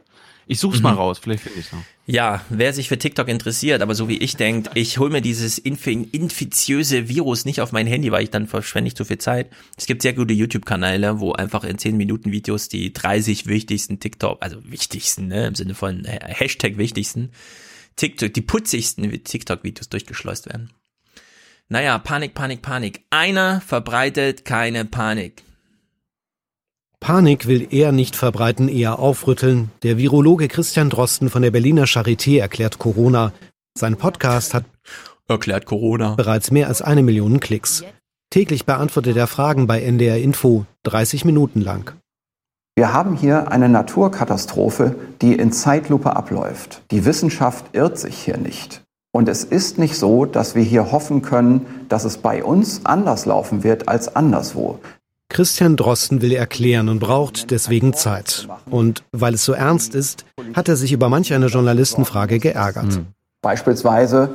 Ich 0.47 0.59
such's 0.59 0.79
mhm. 0.79 0.83
mal 0.83 0.93
raus, 0.93 1.19
vielleicht 1.19 1.43
finde 1.43 1.59
ich's 1.59 1.71
noch. 1.71 1.83
Ja, 2.05 2.43
wer 2.49 2.73
sich 2.73 2.89
für 2.89 2.97
TikTok 2.97 3.27
interessiert, 3.27 3.81
aber 3.81 3.95
so 3.95 4.09
wie 4.09 4.17
ich 4.17 4.35
denkt, 4.35 4.71
ich 4.73 4.97
hole 4.97 5.09
mir 5.09 5.21
dieses 5.21 5.57
inf 5.57 5.87
infiziöse 5.87 7.07
Virus 7.07 7.45
nicht 7.45 7.61
auf 7.61 7.71
mein 7.71 7.87
Handy, 7.87 8.11
weil 8.11 8.23
ich 8.23 8.31
dann 8.31 8.47
verschwende 8.47 8.89
ich 8.89 8.95
zu 8.95 9.05
viel 9.05 9.17
Zeit. 9.17 9.49
Es 9.77 9.85
gibt 9.85 10.01
sehr 10.01 10.13
gute 10.13 10.33
YouTube-Kanäle, 10.33 11.19
wo 11.19 11.31
einfach 11.31 11.63
in 11.63 11.77
10 11.77 11.95
Minuten 11.95 12.31
Videos 12.31 12.67
die 12.67 12.91
30 12.91 13.47
wichtigsten 13.47 13.99
TikTok, 13.99 14.39
also 14.41 14.57
wichtigsten, 14.69 15.27
ne, 15.27 15.47
im 15.47 15.55
Sinne 15.55 15.73
von 15.73 16.05
äh, 16.05 16.19
Hashtag 16.21 16.77
wichtigsten, 16.77 17.31
TikTok, 17.95 18.33
die 18.33 18.41
putzigsten 18.41 19.09
TikTok-Videos 19.23 19.89
durchgeschleust 19.89 20.47
werden. 20.47 20.71
Naja, 21.71 21.99
Panik, 21.99 22.33
Panik, 22.33 22.61
Panik. 22.61 23.05
Einer 23.11 23.61
verbreitet 23.61 24.43
keine 24.43 24.83
Panik. 24.83 25.45
Panik 26.99 27.47
will 27.47 27.65
er 27.71 27.93
nicht 27.93 28.17
verbreiten, 28.17 28.67
eher 28.67 28.99
aufrütteln. 28.99 29.71
Der 29.81 29.97
Virologe 29.97 30.49
Christian 30.49 30.89
Drosten 30.89 31.29
von 31.29 31.43
der 31.43 31.51
Berliner 31.51 31.85
Charité 31.85 32.41
erklärt 32.41 32.77
Corona. 32.77 33.31
Sein 33.73 33.95
Podcast 33.95 34.53
hat 34.53 34.65
erklärt 35.29 35.65
Corona 35.65 36.15
bereits 36.15 36.51
mehr 36.51 36.67
als 36.67 36.81
eine 36.81 37.03
Million 37.03 37.39
Klicks. 37.39 37.85
Täglich 38.31 38.65
beantwortet 38.65 39.15
er 39.15 39.27
Fragen 39.27 39.65
bei 39.65 39.81
NDR 39.81 40.17
Info, 40.17 40.65
30 40.83 41.23
Minuten 41.23 41.61
lang. 41.61 41.93
Wir 42.75 42.91
haben 42.91 43.15
hier 43.15 43.49
eine 43.49 43.69
Naturkatastrophe, 43.69 44.97
die 45.21 45.35
in 45.35 45.53
Zeitlupe 45.53 46.17
abläuft. 46.17 46.81
Die 46.91 47.05
Wissenschaft 47.05 47.67
irrt 47.71 47.97
sich 47.97 48.17
hier 48.17 48.35
nicht. 48.35 48.81
Und 49.11 49.27
es 49.27 49.43
ist 49.43 49.77
nicht 49.77 49.97
so, 49.97 50.25
dass 50.25 50.55
wir 50.55 50.63
hier 50.63 50.91
hoffen 50.91 51.21
können, 51.21 51.65
dass 51.89 52.05
es 52.05 52.17
bei 52.17 52.43
uns 52.43 52.85
anders 52.85 53.25
laufen 53.25 53.63
wird 53.63 53.89
als 53.89 54.15
anderswo. 54.15 54.79
Christian 55.27 55.77
Drosten 55.77 56.21
will 56.21 56.33
erklären 56.33 56.89
und 56.89 56.99
braucht 56.99 57.51
deswegen 57.51 57.93
Zeit. 57.93 58.47
Und 58.69 59.03
weil 59.11 59.33
es 59.33 59.45
so 59.45 59.53
ernst 59.53 59.95
ist, 59.95 60.25
hat 60.53 60.67
er 60.67 60.75
sich 60.75 60.91
über 60.91 61.07
manch 61.09 61.33
eine 61.33 61.47
Journalistenfrage 61.47 62.39
geärgert. 62.39 62.93
Hm. 62.93 63.07
Beispielsweise 63.41 64.29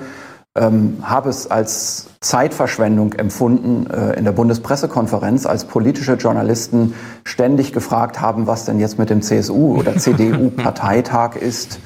ähm, 0.57 0.97
habe 1.03 1.29
es 1.29 1.51
als 1.51 2.07
Zeitverschwendung 2.21 3.13
empfunden 3.13 3.89
äh, 3.91 4.15
in 4.15 4.25
der 4.25 4.33
Bundespressekonferenz, 4.33 5.45
als 5.45 5.67
politische 5.67 6.15
Journalisten 6.15 6.95
ständig 7.25 7.73
gefragt 7.73 8.21
haben, 8.21 8.47
was 8.47 8.65
denn 8.65 8.81
jetzt 8.81 8.99
mit 8.99 9.11
dem 9.11 9.21
CSU 9.21 9.77
oder 9.79 9.97
CDU-Parteitag 9.99 11.37
ist 11.41 11.79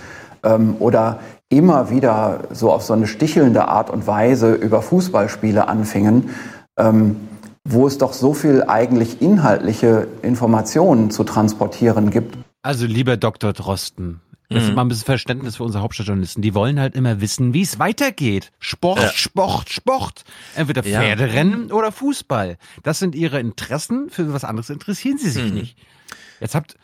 ähm, 0.44 0.77
oder 0.78 1.19
immer 1.51 1.91
wieder 1.91 2.45
so 2.51 2.73
auf 2.73 2.83
so 2.83 2.95
eine 2.95 3.07
stichelnde 3.07 3.69
Art 3.69 3.91
und 3.91 4.07
Weise 4.07 4.55
über 4.55 4.81
Fußballspiele 4.81 5.69
anfingen. 5.69 6.31
Ähm, 6.79 7.17
wo 7.65 7.87
es 7.87 7.99
doch 7.99 8.15
so 8.15 8.33
viel 8.33 8.65
eigentlich 8.67 9.20
inhaltliche 9.20 10.09
Informationen 10.23 11.11
zu 11.11 11.25
transportieren 11.25 12.11
gibt. 12.11 12.39
Also 12.62 12.87
lieber 12.87 13.19
Dr. 13.19 13.53
Drosten, 13.53 14.20
das 14.49 14.65
ist 14.65 14.70
mhm. 14.70 14.75
mal 14.75 14.83
ein 14.83 14.89
bisschen 14.89 15.05
Verständnis 15.05 15.57
für 15.57 15.62
unsere 15.62 15.83
Hauptstadtjournalisten. 15.85 16.43
Die 16.43 16.55
wollen 16.55 16.81
halt 16.81 16.97
immer 16.97 17.20
wissen, 17.20 17.55
wie 17.55 17.62
es 17.62 17.79
weitergeht. 17.79 18.51
Sport, 18.59 19.01
ja. 19.01 19.09
Sport, 19.11 19.70
Sport. 19.70 20.25
Entweder 20.57 20.83
Pferderennen 20.83 21.69
ja. 21.69 21.75
oder 21.75 21.93
Fußball. 21.93 22.59
Das 22.83 22.99
sind 22.99 23.15
ihre 23.15 23.39
Interessen. 23.39 24.11
Für 24.11 24.33
was 24.33 24.45
anderes 24.45 24.69
interessieren 24.69 25.19
sie 25.19 25.31
sich 25.31 25.51
mhm. 25.51 25.59
nicht. 25.59 25.79
Jetzt 26.41 26.57
habt, 26.57 26.77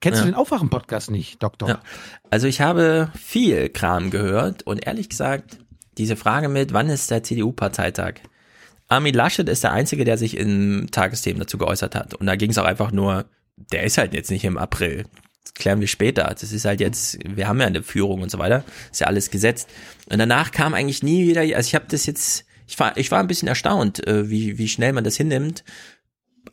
kennst 0.00 0.20
ja. 0.20 0.24
du 0.24 0.32
den 0.32 0.34
Aufwachen-Podcast 0.34 1.10
nicht, 1.10 1.42
Doktor? 1.42 1.68
Also 2.30 2.46
ich 2.46 2.60
habe 2.60 3.10
viel 3.18 3.68
Kram 3.68 4.10
gehört 4.10 4.62
und 4.62 4.86
ehrlich 4.86 5.08
gesagt, 5.08 5.58
diese 5.98 6.16
Frage 6.16 6.48
mit, 6.48 6.72
wann 6.72 6.88
ist 6.88 7.10
der 7.10 7.22
CDU-Parteitag? 7.22 8.14
Armin 8.88 9.14
Laschet 9.14 9.48
ist 9.48 9.62
der 9.62 9.72
Einzige, 9.72 10.04
der 10.04 10.18
sich 10.18 10.36
in 10.36 10.88
Tagesthemen 10.90 11.40
dazu 11.40 11.58
geäußert 11.58 11.94
hat. 11.94 12.14
Und 12.14 12.26
da 12.26 12.36
ging 12.36 12.50
es 12.50 12.58
auch 12.58 12.64
einfach 12.64 12.90
nur, 12.90 13.26
der 13.72 13.84
ist 13.84 13.98
halt 13.98 14.14
jetzt 14.14 14.30
nicht 14.30 14.44
im 14.44 14.58
April. 14.58 15.04
Das 15.44 15.54
klären 15.54 15.80
wir 15.80 15.86
später. 15.86 16.24
Das 16.24 16.52
ist 16.52 16.64
halt 16.64 16.80
jetzt, 16.80 17.18
wir 17.24 17.46
haben 17.46 17.60
ja 17.60 17.66
eine 17.66 17.82
Führung 17.82 18.22
und 18.22 18.30
so 18.30 18.38
weiter. 18.38 18.64
Ist 18.90 19.00
ja 19.00 19.06
alles 19.06 19.30
gesetzt. 19.30 19.68
Und 20.10 20.18
danach 20.18 20.50
kam 20.50 20.74
eigentlich 20.74 21.02
nie 21.02 21.28
wieder, 21.28 21.42
also 21.42 21.68
ich 21.68 21.74
habe 21.74 21.86
das 21.88 22.06
jetzt, 22.06 22.44
ich 22.66 22.78
war, 22.78 22.96
ich 22.96 23.10
war 23.10 23.20
ein 23.20 23.28
bisschen 23.28 23.48
erstaunt, 23.48 24.06
äh, 24.06 24.28
wie, 24.28 24.58
wie 24.58 24.68
schnell 24.68 24.92
man 24.92 25.04
das 25.04 25.16
hinnimmt. 25.16 25.64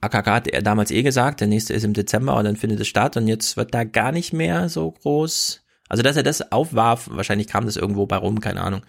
AKK 0.02 0.28
hat 0.28 0.48
er 0.48 0.62
damals 0.62 0.92
eh 0.92 1.04
gesagt, 1.04 1.42
der 1.42 1.48
nächste 1.48 1.74
ist 1.74 1.84
im 1.84 1.94
Dezember 1.94 2.36
und 2.36 2.46
dann 2.46 2.56
findet 2.56 2.80
es 2.80 2.88
statt 2.88 3.18
und 3.18 3.28
jetzt 3.28 3.58
wird 3.58 3.74
da 3.74 3.84
gar 3.84 4.12
nicht 4.12 4.34
mehr 4.34 4.70
so 4.70 4.92
groß 4.92 5.62
also, 5.90 6.04
dass 6.04 6.18
er 6.18 6.24
das 6.24 6.52
aufwarf, 6.52 7.10
wahrscheinlich 7.12 7.48
kam 7.48 7.66
das 7.66 7.78
irgendwo 7.78 8.06
bei 8.06 8.18
rum, 8.18 8.42
keine 8.42 8.62
Ahnung. 8.62 8.82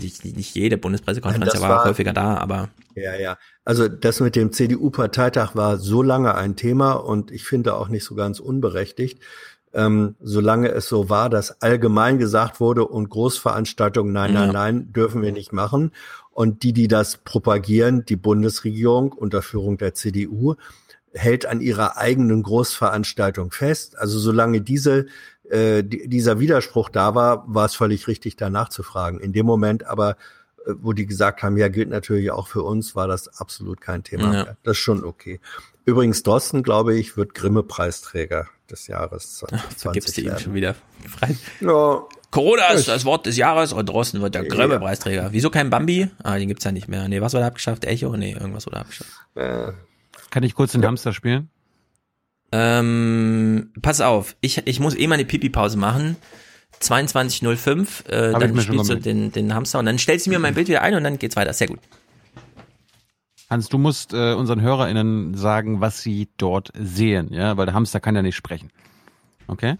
Nicht, 0.00 0.24
nicht 0.24 0.54
jede 0.54 0.76
Bundespressekonferenz 0.76 1.60
war, 1.60 1.68
war 1.68 1.84
häufiger 1.84 2.12
da, 2.12 2.36
aber. 2.36 2.68
Ja, 2.94 3.14
ja. 3.14 3.38
Also, 3.64 3.88
das 3.88 4.20
mit 4.20 4.34
dem 4.34 4.52
CDU-Parteitag 4.52 5.54
war 5.54 5.78
so 5.78 6.02
lange 6.02 6.34
ein 6.34 6.56
Thema 6.56 6.92
und 6.92 7.30
ich 7.30 7.44
finde 7.44 7.74
auch 7.74 7.88
nicht 7.88 8.04
so 8.04 8.14
ganz 8.14 8.40
unberechtigt. 8.40 9.22
Ähm, 9.74 10.16
solange 10.20 10.68
es 10.68 10.86
so 10.88 11.08
war, 11.08 11.30
dass 11.30 11.62
allgemein 11.62 12.18
gesagt 12.18 12.60
wurde 12.60 12.86
und 12.86 13.08
Großveranstaltungen, 13.08 14.12
nein, 14.12 14.34
nein, 14.34 14.48
ja. 14.48 14.52
nein, 14.52 14.92
dürfen 14.92 15.22
wir 15.22 15.32
nicht 15.32 15.54
machen. 15.54 15.92
Und 16.32 16.62
die, 16.62 16.72
die 16.72 16.88
das 16.88 17.18
propagieren, 17.18 18.04
die 18.04 18.16
Bundesregierung 18.16 19.12
unter 19.12 19.42
Führung 19.42 19.76
der 19.78 19.94
CDU, 19.94 20.54
hält 21.12 21.44
an 21.44 21.60
ihrer 21.60 21.98
eigenen 21.98 22.42
Großveranstaltung 22.42 23.50
fest. 23.50 23.98
Also 23.98 24.18
solange 24.18 24.62
diese 24.62 25.06
äh, 25.52 25.84
dieser 25.84 26.40
Widerspruch 26.40 26.88
da 26.88 27.14
war, 27.14 27.44
war 27.46 27.66
es 27.66 27.74
völlig 27.74 28.08
richtig, 28.08 28.36
danach 28.36 28.70
zu 28.70 28.82
fragen. 28.82 29.20
In 29.20 29.34
dem 29.34 29.44
Moment 29.44 29.84
aber, 29.84 30.16
äh, 30.64 30.72
wo 30.80 30.94
die 30.94 31.04
gesagt 31.04 31.42
haben, 31.42 31.58
ja, 31.58 31.68
gilt 31.68 31.90
natürlich 31.90 32.30
auch 32.30 32.48
für 32.48 32.62
uns, 32.62 32.96
war 32.96 33.06
das 33.06 33.40
absolut 33.40 33.80
kein 33.80 34.02
Thema 34.02 34.24
ja. 34.24 34.30
mehr. 34.44 34.56
Das 34.62 34.78
ist 34.78 34.82
schon 34.82 35.04
okay. 35.04 35.40
Übrigens, 35.84 36.22
Drosten, 36.22 36.62
glaube 36.62 36.94
ich, 36.94 37.16
wird 37.16 37.34
Grimme-Preisträger 37.34 38.46
des 38.70 38.86
Jahres 38.86 39.38
2020 39.38 39.86
Ach, 39.86 39.92
gibt's 39.92 40.12
die 40.12 40.24
werden. 40.24 40.38
schon 40.38 40.54
wieder 40.54 40.74
frei. 41.06 41.36
Ja. 41.60 42.06
Corona 42.32 42.68
ist 42.68 42.88
das 42.88 43.04
Wort 43.04 43.26
des 43.26 43.36
Jahres 43.36 43.74
und 43.74 43.88
Drosten 43.90 44.22
wird 44.22 44.34
der 44.34 44.44
Grimme-Preisträger. 44.44 45.28
Wieso 45.32 45.50
kein 45.50 45.68
Bambi? 45.68 46.08
Ah, 46.22 46.38
den 46.38 46.48
gibt's 46.48 46.64
ja 46.64 46.72
nicht 46.72 46.88
mehr. 46.88 47.06
Nee, 47.06 47.20
was 47.20 47.34
wurde 47.34 47.44
abgeschafft? 47.44 47.84
Echo? 47.84 48.16
Nee, 48.16 48.32
irgendwas 48.32 48.66
wurde 48.66 48.78
abgeschafft. 48.78 49.10
Äh, 49.34 49.72
Kann 50.30 50.42
ich 50.42 50.54
kurz 50.54 50.72
den 50.72 50.80
ja. 50.80 50.88
Hamster 50.88 51.12
spielen? 51.12 51.50
Ähm, 52.50 53.70
pass 53.82 54.00
auf, 54.00 54.34
ich, 54.40 54.66
ich 54.66 54.80
muss 54.80 54.96
eh 54.96 55.06
mal 55.06 55.16
eine 55.16 55.26
Pipi-Pause 55.26 55.76
machen. 55.76 56.16
22.05, 56.80 58.08
äh, 58.08 58.32
dann 58.32 58.60
spielst 58.60 58.90
du 58.90 58.94
den, 58.96 59.30
den 59.30 59.54
Hamster 59.54 59.78
und 59.78 59.86
dann 59.86 59.98
stellst 59.98 60.24
du 60.26 60.30
mir 60.30 60.38
mein 60.38 60.54
Bild 60.54 60.68
wieder 60.68 60.80
ein 60.80 60.94
und 60.94 61.04
dann 61.04 61.18
geht's 61.18 61.36
weiter. 61.36 61.52
Sehr 61.52 61.68
gut. 61.68 61.80
Hans, 63.50 63.68
du 63.68 63.76
musst 63.76 64.14
äh, 64.14 64.32
unseren 64.32 64.62
HörerInnen 64.62 65.34
sagen, 65.34 65.82
was 65.82 66.02
sie 66.02 66.28
dort 66.38 66.72
sehen, 66.74 67.28
ja, 67.30 67.58
weil 67.58 67.66
der 67.66 67.74
Hamster 67.74 68.00
kann 68.00 68.16
ja 68.16 68.22
nicht 68.22 68.36
sprechen. 68.36 68.70
Okay? 69.48 69.76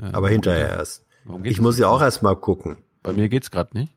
Ja. 0.00 0.14
Aber 0.14 0.28
hinterher 0.28 0.68
erst. 0.68 1.04
Ich 1.42 1.60
muss 1.60 1.78
ja 1.78 1.88
auch 1.88 2.02
erst 2.02 2.22
mal 2.22 2.36
gucken. 2.36 2.76
Bei 3.02 3.12
mir 3.12 3.28
geht's 3.28 3.50
gerade 3.50 3.76
nicht. 3.78 3.92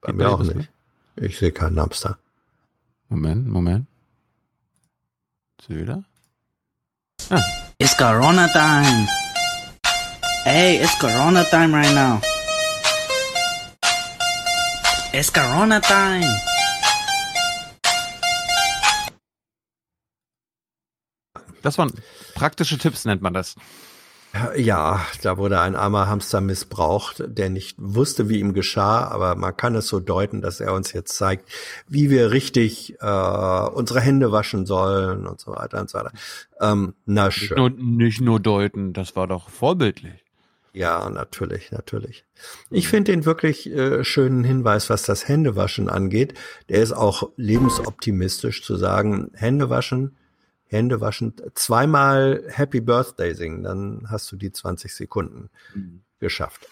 Bei 0.00 0.08
Geht 0.08 0.16
mir 0.16 0.30
auch 0.30 0.42
nicht. 0.42 0.70
Ich 1.16 1.38
sehe 1.38 1.52
keinen 1.52 1.78
Hamster. 1.78 2.18
Moment, 3.08 3.46
Moment. 3.48 3.86
Wieder? 5.68 6.02
Ah. 7.30 7.40
It's 7.78 7.96
Corona 7.96 8.48
time. 8.48 9.06
Hey, 10.44 10.82
it's 10.82 10.98
Corona 10.98 11.44
time 11.44 11.72
right 11.72 11.94
now. 11.94 12.20
It's 15.12 15.32
Corona 15.32 15.80
time. 15.80 16.26
Das 21.62 21.78
waren 21.78 21.92
praktische 22.34 22.76
Tipps, 22.76 23.04
nennt 23.04 23.22
man 23.22 23.34
das. 23.34 23.54
Ja, 24.56 25.04
da 25.22 25.36
wurde 25.36 25.60
ein 25.60 25.76
armer 25.76 26.08
Hamster 26.08 26.40
missbraucht, 26.40 27.22
der 27.26 27.50
nicht 27.50 27.76
wusste, 27.78 28.30
wie 28.30 28.40
ihm 28.40 28.54
geschah, 28.54 29.06
aber 29.08 29.34
man 29.34 29.54
kann 29.56 29.74
es 29.74 29.88
so 29.88 30.00
deuten, 30.00 30.40
dass 30.40 30.60
er 30.60 30.72
uns 30.72 30.92
jetzt 30.94 31.14
zeigt, 31.16 31.50
wie 31.86 32.08
wir 32.08 32.30
richtig 32.30 32.96
äh, 33.00 33.68
unsere 33.74 34.00
Hände 34.00 34.32
waschen 34.32 34.64
sollen 34.64 35.26
und 35.26 35.38
so 35.38 35.52
weiter 35.52 35.80
und 35.80 35.90
so 35.90 35.98
weiter. 35.98 36.12
Ähm, 36.60 36.94
na 37.04 37.30
schön. 37.30 37.48
Nicht 37.48 37.56
nur, 37.56 37.70
nicht 37.70 38.20
nur 38.22 38.40
deuten, 38.40 38.94
das 38.94 39.16
war 39.16 39.26
doch 39.26 39.50
vorbildlich. 39.50 40.24
Ja, 40.74 41.10
natürlich, 41.10 41.70
natürlich. 41.70 42.24
Ich 42.70 42.88
finde 42.88 43.12
den 43.12 43.26
wirklich 43.26 43.70
äh, 43.70 44.02
schönen 44.04 44.42
Hinweis, 44.42 44.88
was 44.88 45.02
das 45.02 45.28
Händewaschen 45.28 45.90
angeht. 45.90 46.32
Der 46.70 46.82
ist 46.82 46.92
auch 46.92 47.30
lebensoptimistisch 47.36 48.62
zu 48.62 48.76
sagen, 48.76 49.30
Hände 49.34 49.68
Hände 50.72 51.00
waschen, 51.00 51.34
zweimal 51.54 52.42
Happy 52.48 52.80
Birthday 52.80 53.34
singen, 53.34 53.62
dann 53.62 54.06
hast 54.10 54.30
du 54.32 54.36
die 54.36 54.52
20 54.52 54.94
Sekunden 54.94 55.50
Mhm. 55.74 56.00
geschafft. 56.18 56.68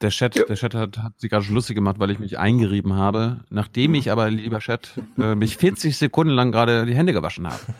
Der 0.00 0.10
Chat, 0.10 0.34
der 0.36 0.56
Chat 0.56 0.74
hat, 0.74 0.98
hat 0.98 1.20
sich 1.20 1.30
gerade 1.30 1.44
schon 1.44 1.54
lustig 1.54 1.76
gemacht, 1.76 2.00
weil 2.00 2.10
ich 2.10 2.18
mich 2.18 2.36
eingerieben 2.38 2.94
habe. 2.94 3.44
Nachdem 3.50 3.94
ich 3.94 4.10
aber, 4.10 4.28
lieber 4.30 4.58
Chat, 4.58 5.00
äh, 5.16 5.36
mich 5.36 5.56
40 5.56 5.96
Sekunden 5.96 6.32
lang 6.34 6.50
gerade 6.50 6.86
die 6.86 6.94
Hände 6.94 7.12
gewaschen 7.12 7.46
habe. 7.46 7.60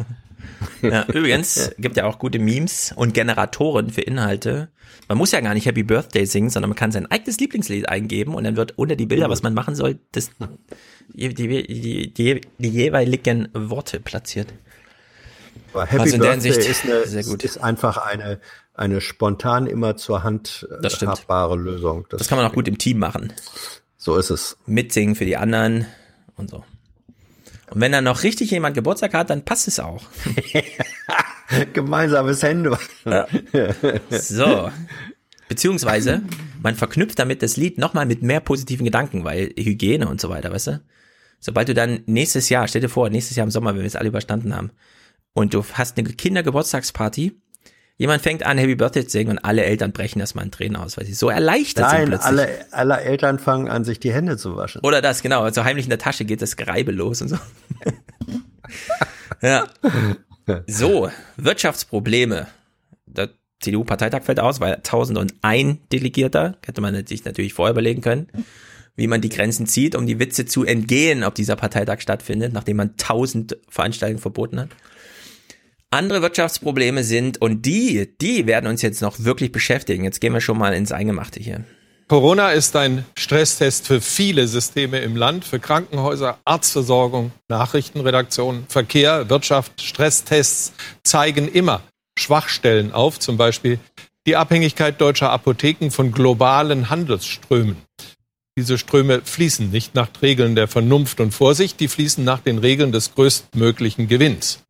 Ja, 0.83 1.05
übrigens 1.07 1.71
gibt 1.79 1.97
ja 1.97 2.05
auch 2.05 2.19
gute 2.19 2.41
Memes 2.41 2.93
und 2.97 3.15
Generatoren 3.15 3.91
für 3.91 4.01
Inhalte. 4.01 4.71
Man 5.09 5.17
muss 5.17 5.31
ja 5.31 5.41
gar 5.41 5.55
nicht 5.55 5.67
Happy 5.67 5.85
Birthday 5.85 6.27
singen, 6.27 6.51
sondern 6.51 6.71
man 6.71 6.77
kann 6.77 6.91
sein 6.91 7.09
eigenes 7.09 7.39
Lieblingslied 7.39 7.89
eingeben 7.89 8.35
und 8.35 8.43
dann 8.43 8.57
wird 8.57 8.77
unter 8.77 8.97
die 8.97 9.07
Bilder, 9.07 9.31
was 9.31 9.45
man 9.45 9.55
machen 9.55 9.77
soll, 9.77 10.01
das, 10.11 10.31
die, 11.15 11.33
die, 11.33 11.47
die, 11.49 12.13
die, 12.13 12.41
die 12.59 12.69
jeweiligen 12.69 13.49
Worte 13.55 14.01
platziert. 14.01 14.53
Aber 15.73 15.87
Happy 15.87 16.01
Also 16.01 16.15
in 16.17 16.23
der 16.23 16.37
Birthday 16.37 16.71
ist, 16.71 16.85
eine, 16.85 17.35
ist 17.43 17.59
einfach 17.59 17.97
eine, 17.97 18.41
eine 18.75 19.01
spontan 19.01 19.67
immer 19.67 19.97
zur 19.97 20.23
Hand 20.23 20.69
äh, 20.71 20.83
Das 20.83 21.01
habbare 21.01 21.57
Lösung. 21.57 22.07
Das 22.11 22.29
kann 22.29 22.39
man 22.39 22.47
auch 22.47 22.55
gut 22.55 22.69
im 22.69 22.79
Team 22.79 22.99
machen. 22.99 23.33
So 23.97 24.17
ist 24.17 24.31
es. 24.31 24.57
Mitsingen 24.67 25.15
für 25.15 25.25
die 25.25 25.37
anderen 25.37 25.87
und 26.37 26.51
so. 26.51 26.65
Und 27.71 27.81
wenn 27.81 27.93
dann 27.93 28.05
noch 28.05 28.23
richtig 28.23 28.51
jemand 28.51 28.75
Geburtstag 28.75 29.15
hat, 29.15 29.31
dann 29.31 29.45
passt 29.45 29.67
es 29.67 29.81
auch. 29.81 30.03
Gemeinsames 31.73 32.43
Händewaschen. 32.43 33.25
So. 34.11 34.71
Beziehungsweise, 35.49 36.23
man 36.63 36.75
verknüpft 36.75 37.19
damit 37.19 37.43
das 37.43 37.57
Lied 37.57 37.79
nochmal 37.79 38.07
mit 38.07 38.23
mehr 38.23 38.41
positiven 38.41 38.85
Gedanken, 38.85 39.25
weil 39.25 39.53
Hygiene 39.57 40.09
und 40.09 40.21
so 40.21 40.29
weiter, 40.29 40.53
weißt 40.53 40.67
du? 40.69 40.83
Sobald 41.41 41.69
du 41.69 41.75
dann 41.75 42.03
nächstes 42.07 42.49
Jahr, 42.49 42.69
stell 42.69 42.81
dir 42.81 42.89
vor, 42.89 43.11
nächstes 43.11 43.37
Jahr 43.37 43.45
im 43.45 43.51
Sommer, 43.51 43.71
wenn 43.75 43.81
wir 43.81 43.87
es 43.87 43.97
alle 43.97 44.09
überstanden 44.09 44.55
haben, 44.55 44.71
und 45.35 45.55
du 45.55 45.65
hast 45.75 45.99
eine 45.99 46.09
Kindergeburtstagsparty, 46.09 47.33
jemand 47.97 48.23
fängt 48.23 48.45
an, 48.45 48.59
Happy 48.59 48.75
Birthday 48.75 49.05
zu 49.05 49.13
singen 49.13 49.33
und 49.33 49.39
alle 49.39 49.65
Eltern 49.65 49.93
brechen 49.93 50.21
erstmal 50.21 50.45
in 50.45 50.51
Tränen 50.51 50.77
aus, 50.77 50.97
weil 50.97 51.07
sie 51.07 51.15
so 51.15 51.29
erleichtert 51.29 51.91
sind 51.91 51.99
Nein, 51.99 52.09
plötzlich. 52.09 52.27
alle, 52.27 52.67
alle 52.73 53.01
Eltern 53.01 53.39
fangen 53.39 53.69
an, 53.69 53.85
sich 53.85 54.01
die 54.01 54.13
Hände 54.13 54.37
zu 54.37 54.57
waschen. 54.57 54.81
Oder 54.83 55.01
das, 55.01 55.23
genau. 55.23 55.43
Also 55.43 55.65
heimlich 55.65 55.87
in 55.87 55.91
der 55.91 55.99
Tasche 55.99 56.25
geht 56.25 56.43
das 56.43 56.57
Gereibe 56.57 56.93
los 56.93 57.23
und 57.23 57.29
so. 57.29 57.39
ja. 59.43 59.67
So, 60.67 61.11
Wirtschaftsprobleme. 61.37 62.49
Der 63.07 63.31
CDU-Parteitag 63.61 64.23
fällt 64.25 64.41
aus, 64.41 64.61
weil 64.61 64.75
1001 64.75 65.79
Delegierter, 65.93 66.57
hätte 66.65 66.81
man 66.81 67.07
sich 67.07 67.25
natürlich 67.25 67.55
vorher 67.55 67.73
überlegen 67.73 68.03
können, 68.03 68.29
wie 68.97 69.07
man 69.07 69.21
die 69.21 69.29
Grenzen 69.29 69.67
zieht, 69.67 69.95
um 69.95 70.07
die 70.07 70.19
Witze 70.19 70.45
zu 70.45 70.65
entgehen, 70.65 71.25
ob 71.25 71.35
dieser 71.35 71.57
Parteitag 71.57 72.01
stattfindet, 72.01 72.53
nachdem 72.53 72.77
man 72.77 72.91
1000 72.91 73.57
Veranstaltungen 73.69 74.21
verboten 74.21 74.61
hat. 74.61 74.69
Andere 75.93 76.23
Wirtschaftsprobleme 76.23 77.05
sind, 77.05 77.43
und 77.43 77.67
die, 77.67 78.09
die 78.19 78.47
werden 78.47 78.67
uns 78.67 78.81
jetzt 78.81 79.03
noch 79.03 79.21
wirklich 79.21 79.53
beschäftigen. 79.53 80.05
Jetzt 80.05 80.23
gehen 80.23 80.33
wir 80.33 80.41
schon 80.41 80.57
mal 80.57 80.73
ins 80.73 80.91
Eingemachte 80.91 81.39
hier. 81.39 81.65
Corona 82.09 82.53
ist 82.53 82.75
ein 82.77 83.05
Stresstest 83.19 83.87
für 83.87 84.01
viele 84.01 84.49
Systeme 84.49 85.01
im 85.01 85.17
Land, 85.17 85.45
für 85.45 85.61
Krankenhäuser, 85.61 86.39
Arztversorgung, 86.47 87.33
Nachrichtenredaktion, 87.49 88.65
Verkehr, 88.69 89.29
Wirtschaft. 89.29 89.83
Stresstests 89.83 90.73
zeigen 91.05 91.47
immer 91.49 91.83
Schwachstellen 92.19 92.93
auf, 92.93 93.19
zum 93.19 93.37
Beispiel 93.37 93.79
die 94.27 94.37
Abhängigkeit 94.37 94.99
deutscher 94.99 95.31
Apotheken 95.31 95.91
von 95.91 96.11
globalen 96.11 96.89
Handelsströmen. 96.89 97.77
Diese 98.57 98.79
Ströme 98.79 99.21
fließen 99.25 99.71
nicht 99.71 99.95
nach 99.95 100.09
Regeln 100.23 100.55
der 100.55 100.69
Vernunft 100.69 101.21
und 101.21 101.33
Vorsicht, 101.33 101.81
die 101.81 101.89
fließen 101.89 102.25
nach 102.25 102.41
den 102.41 102.59
Regeln 102.59 102.93
des 102.93 103.15
größtmöglichen 103.15 104.09
Gewinns. 104.09 104.63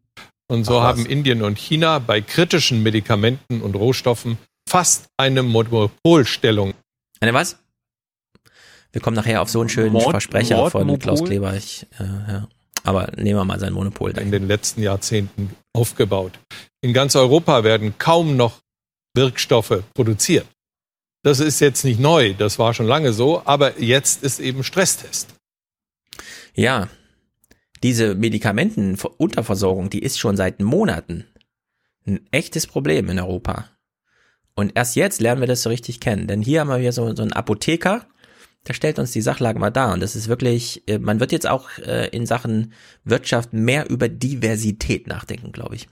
Und 0.49 0.65
so 0.65 0.79
Ach 0.79 0.85
haben 0.85 1.07
Indien 1.07 1.43
und 1.43 1.59
China 1.59 1.99
bei 1.99 2.21
kritischen 2.21 2.83
Medikamenten 2.83 3.63
und 3.63 3.75
Rohstoffen 3.75 4.39
fast 4.69 5.07
eine 5.17 5.43
Monopolstellung. 5.43 6.75
Eine 7.21 7.35
was? 7.35 7.59
Wir 8.93 9.01
kommen 9.01 9.17
nachher 9.17 9.41
auf 9.41 9.49
so 9.49 9.61
einen 9.61 9.71
schönen 9.71 9.93
Mord- 9.93 10.11
Versprecher 10.11 10.57
von 10.71 10.87
Mordmonopol? 10.87 10.99
Klaus 10.99 11.25
Kleber. 11.25 11.57
Ich, 11.57 11.87
äh, 11.99 12.05
ja. 12.05 12.49
Aber 12.85 13.13
nehmen 13.17 13.39
wir 13.39 13.45
mal 13.45 13.61
sein 13.61 13.73
Monopol. 13.73 14.11
in 14.19 14.31
den 14.31 14.49
letzten 14.49 14.83
Jahrzehnten 14.83 15.55
aufgebaut. 15.73 16.39
In 16.83 16.93
ganz 16.93 17.15
Europa 17.17 17.65
werden 17.65 17.95
kaum 17.99 18.37
noch 18.37 18.61
Wirkstoffe 19.15 19.83
produziert. 19.95 20.47
Das 21.23 21.39
ist 21.39 21.61
jetzt 21.61 21.85
nicht 21.85 22.01
neu, 22.01 22.35
das 22.35 22.59
war 22.59 22.75
schon 22.75 22.87
lange 22.87 23.13
so, 23.13 23.43
aber 23.45 23.81
jetzt 23.81 24.25
ist 24.25 24.41
eben 24.41 24.65
Stresstest. 24.65 25.29
Ja, 26.55 26.89
diese 27.83 28.15
Medikamentenunterversorgung, 28.15 29.91
die 29.91 30.03
ist 30.03 30.19
schon 30.19 30.37
seit 30.37 30.61
Monaten 30.61 31.27
ein 32.07 32.21
echtes 32.31 32.67
Problem 32.67 33.09
in 33.09 33.19
Europa. 33.19 33.67
Und 34.55 34.73
erst 34.75 34.97
jetzt 34.97 35.21
lernen 35.21 35.41
wir 35.41 35.49
das 35.49 35.63
so 35.63 35.71
richtig 35.71 36.01
kennen. 36.01 36.27
Denn 36.27 36.43
hier 36.43 36.61
haben 36.61 36.69
wir 36.69 36.77
hier 36.77 36.93
so, 36.93 37.15
so 37.15 37.23
einen 37.23 37.33
Apotheker, 37.33 38.07
der 38.69 38.75
stellt 38.75 38.99
uns 38.99 39.13
die 39.13 39.23
Sachlage 39.23 39.59
mal 39.59 39.71
dar. 39.71 39.93
Und 39.93 40.01
das 40.01 40.15
ist 40.15 40.29
wirklich, 40.29 40.87
äh, 40.87 40.99
man 40.99 41.21
wird 41.21 41.33
jetzt 41.33 41.49
auch 41.49 41.71
äh, 41.79 42.09
in 42.09 42.27
Sachen 42.27 42.73
Wirtschaft 43.05 43.53
mehr 43.53 43.89
über 43.91 44.09
Diversität 44.09 45.07
nachdenken, 45.07 45.53
glaube 45.53 45.77
ich. 45.77 45.89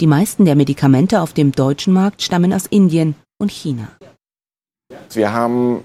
Die 0.00 0.06
meisten 0.06 0.44
der 0.44 0.56
Medikamente 0.56 1.20
auf 1.20 1.32
dem 1.32 1.52
deutschen 1.52 1.92
Markt 1.92 2.22
stammen 2.22 2.52
aus 2.52 2.66
Indien 2.66 3.14
und 3.38 3.50
China. 3.50 3.88
Wir 5.12 5.32
haben 5.32 5.82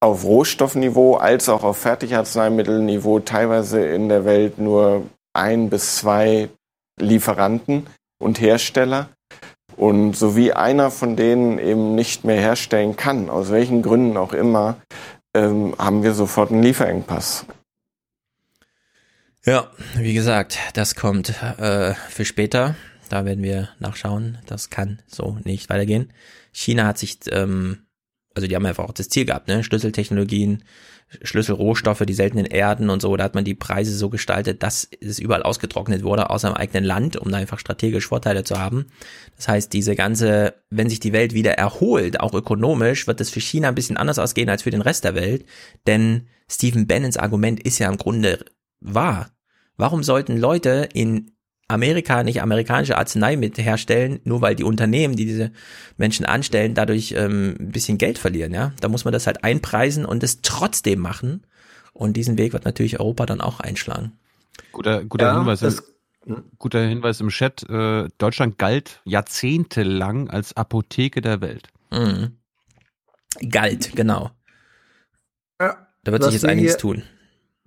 auf 0.00 0.24
Rohstoffniveau 0.24 1.16
als 1.16 1.48
auch 1.48 1.64
auf 1.64 1.78
Fertigarzneimittelniveau 1.78 3.20
teilweise 3.20 3.84
in 3.84 4.08
der 4.08 4.24
Welt 4.24 4.58
nur 4.58 5.06
ein 5.32 5.70
bis 5.70 5.96
zwei 5.96 6.48
Lieferanten 7.00 7.86
und 8.18 8.40
Hersteller. 8.40 9.08
Und 9.76 10.16
so 10.16 10.36
wie 10.36 10.52
einer 10.52 10.90
von 10.90 11.16
denen 11.16 11.58
eben 11.58 11.94
nicht 11.94 12.24
mehr 12.24 12.40
herstellen 12.40 12.96
kann, 12.96 13.28
aus 13.28 13.50
welchen 13.50 13.82
Gründen 13.82 14.16
auch 14.16 14.32
immer, 14.32 14.76
ähm, 15.34 15.74
haben 15.78 16.02
wir 16.02 16.14
sofort 16.14 16.50
einen 16.50 16.62
Lieferengpass. 16.62 17.44
Ja, 19.44 19.70
wie 19.94 20.14
gesagt, 20.14 20.58
das 20.74 20.96
kommt 20.96 21.40
äh, 21.58 21.94
für 22.08 22.24
später. 22.24 22.74
Da 23.08 23.24
werden 23.24 23.44
wir 23.44 23.68
nachschauen. 23.78 24.38
Das 24.46 24.70
kann 24.70 25.00
so 25.06 25.38
nicht 25.44 25.68
weitergehen. 25.70 26.12
China 26.52 26.86
hat 26.86 26.98
sich, 26.98 27.18
ähm, 27.30 27.85
also 28.36 28.46
die 28.46 28.54
haben 28.54 28.66
einfach 28.66 28.84
auch 28.84 28.92
das 28.92 29.08
Ziel 29.08 29.24
gehabt, 29.24 29.48
ne? 29.48 29.64
Schlüsseltechnologien, 29.64 30.62
Schlüsselrohstoffe, 31.22 32.04
die 32.06 32.12
seltenen 32.12 32.44
Erden 32.44 32.90
und 32.90 33.00
so. 33.00 33.16
Da 33.16 33.24
hat 33.24 33.34
man 33.34 33.46
die 33.46 33.54
Preise 33.54 33.96
so 33.96 34.10
gestaltet, 34.10 34.62
dass 34.62 34.86
es 35.00 35.18
überall 35.18 35.42
ausgetrocknet 35.42 36.02
wurde, 36.02 36.28
außer 36.28 36.48
im 36.48 36.54
eigenen 36.54 36.84
Land, 36.84 37.16
um 37.16 37.32
da 37.32 37.38
einfach 37.38 37.58
strategisch 37.58 38.06
Vorteile 38.06 38.44
zu 38.44 38.58
haben. 38.58 38.88
Das 39.36 39.48
heißt, 39.48 39.72
diese 39.72 39.94
ganze, 39.94 40.52
wenn 40.68 40.90
sich 40.90 41.00
die 41.00 41.14
Welt 41.14 41.32
wieder 41.32 41.52
erholt, 41.52 42.20
auch 42.20 42.34
ökonomisch, 42.34 43.06
wird 43.06 43.22
es 43.22 43.30
für 43.30 43.40
China 43.40 43.68
ein 43.68 43.74
bisschen 43.74 43.96
anders 43.96 44.18
ausgehen 44.18 44.50
als 44.50 44.64
für 44.64 44.70
den 44.70 44.82
Rest 44.82 45.04
der 45.04 45.14
Welt. 45.14 45.46
Denn 45.86 46.28
Stephen 46.46 46.86
Bannons 46.86 47.16
Argument 47.16 47.62
ist 47.62 47.78
ja 47.78 47.88
im 47.88 47.96
Grunde 47.96 48.44
wahr. 48.80 49.30
Warum 49.78 50.02
sollten 50.02 50.36
Leute 50.36 50.90
in 50.92 51.32
Amerika 51.68 52.22
nicht 52.22 52.42
amerikanische 52.42 52.96
Arzneimittel 52.96 53.64
herstellen, 53.64 54.20
nur 54.24 54.40
weil 54.40 54.54
die 54.54 54.62
Unternehmen, 54.64 55.16
die 55.16 55.24
diese 55.26 55.50
Menschen 55.96 56.24
anstellen, 56.24 56.74
dadurch 56.74 57.12
ähm, 57.16 57.56
ein 57.58 57.72
bisschen 57.72 57.98
Geld 57.98 58.18
verlieren, 58.18 58.52
ja? 58.54 58.72
Da 58.80 58.88
muss 58.88 59.04
man 59.04 59.12
das 59.12 59.26
halt 59.26 59.42
einpreisen 59.42 60.04
und 60.04 60.22
es 60.22 60.42
trotzdem 60.42 61.00
machen. 61.00 61.44
Und 61.92 62.16
diesen 62.16 62.38
Weg 62.38 62.52
wird 62.52 62.64
natürlich 62.66 63.00
Europa 63.00 63.26
dann 63.26 63.40
auch 63.40 63.58
einschlagen. 63.60 64.12
Guter, 64.72 65.04
guter, 65.04 65.26
Ja, 65.26 65.38
Hinweis, 65.38 65.60
das- 65.60 65.82
im, 66.24 66.44
guter 66.58 66.86
Hinweis 66.86 67.20
im 67.20 67.28
Chat. 67.30 67.68
Äh, 67.68 68.08
Deutschland 68.18 68.58
galt 68.58 69.00
jahrzehntelang 69.04 70.28
als 70.30 70.56
Apotheke 70.56 71.20
der 71.20 71.40
Welt. 71.40 71.68
Mhm. 71.90 72.36
Galt, 73.50 73.92
genau. 73.96 74.30
Ja, 75.60 75.86
Da 76.04 76.12
wird 76.12 76.22
sich 76.24 76.34
jetzt 76.34 76.44
einiges 76.44 76.72
hier- 76.72 76.78
tun. 76.80 77.02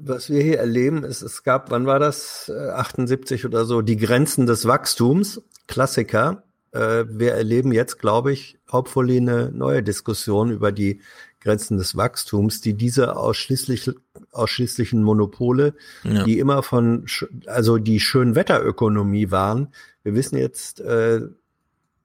Was 0.01 0.29
wir 0.29 0.41
hier 0.41 0.59
erleben, 0.59 1.03
ist, 1.03 1.21
es 1.21 1.43
gab, 1.43 1.71
wann 1.71 1.85
war 1.85 1.99
das? 1.99 2.49
Äh, 2.53 2.69
78 2.69 3.45
oder 3.45 3.65
so, 3.65 3.81
die 3.81 3.97
Grenzen 3.97 4.45
des 4.45 4.65
Wachstums, 4.65 5.41
Klassiker. 5.67 6.43
Äh, 6.71 7.05
wir 7.09 7.33
erleben 7.33 7.71
jetzt, 7.73 7.99
glaube 7.99 8.31
ich, 8.31 8.57
hopefully 8.71 9.17
eine 9.17 9.51
neue 9.51 9.83
Diskussion 9.83 10.51
über 10.51 10.71
die 10.71 11.01
Grenzen 11.41 11.77
des 11.77 11.95
Wachstums, 11.97 12.61
die 12.61 12.73
diese 12.73 13.15
ausschließlich, 13.17 13.91
ausschließlichen 14.31 15.01
Monopole, 15.03 15.73
Ja. 16.03 16.23
die 16.23 16.39
immer 16.39 16.63
von, 16.63 17.05
also 17.47 17.77
die 17.77 17.99
Schönwetterökonomie 17.99 19.31
waren. 19.31 19.69
Wir 20.03 20.15
wissen 20.15 20.37
jetzt, 20.37 20.79
äh, 20.81 21.21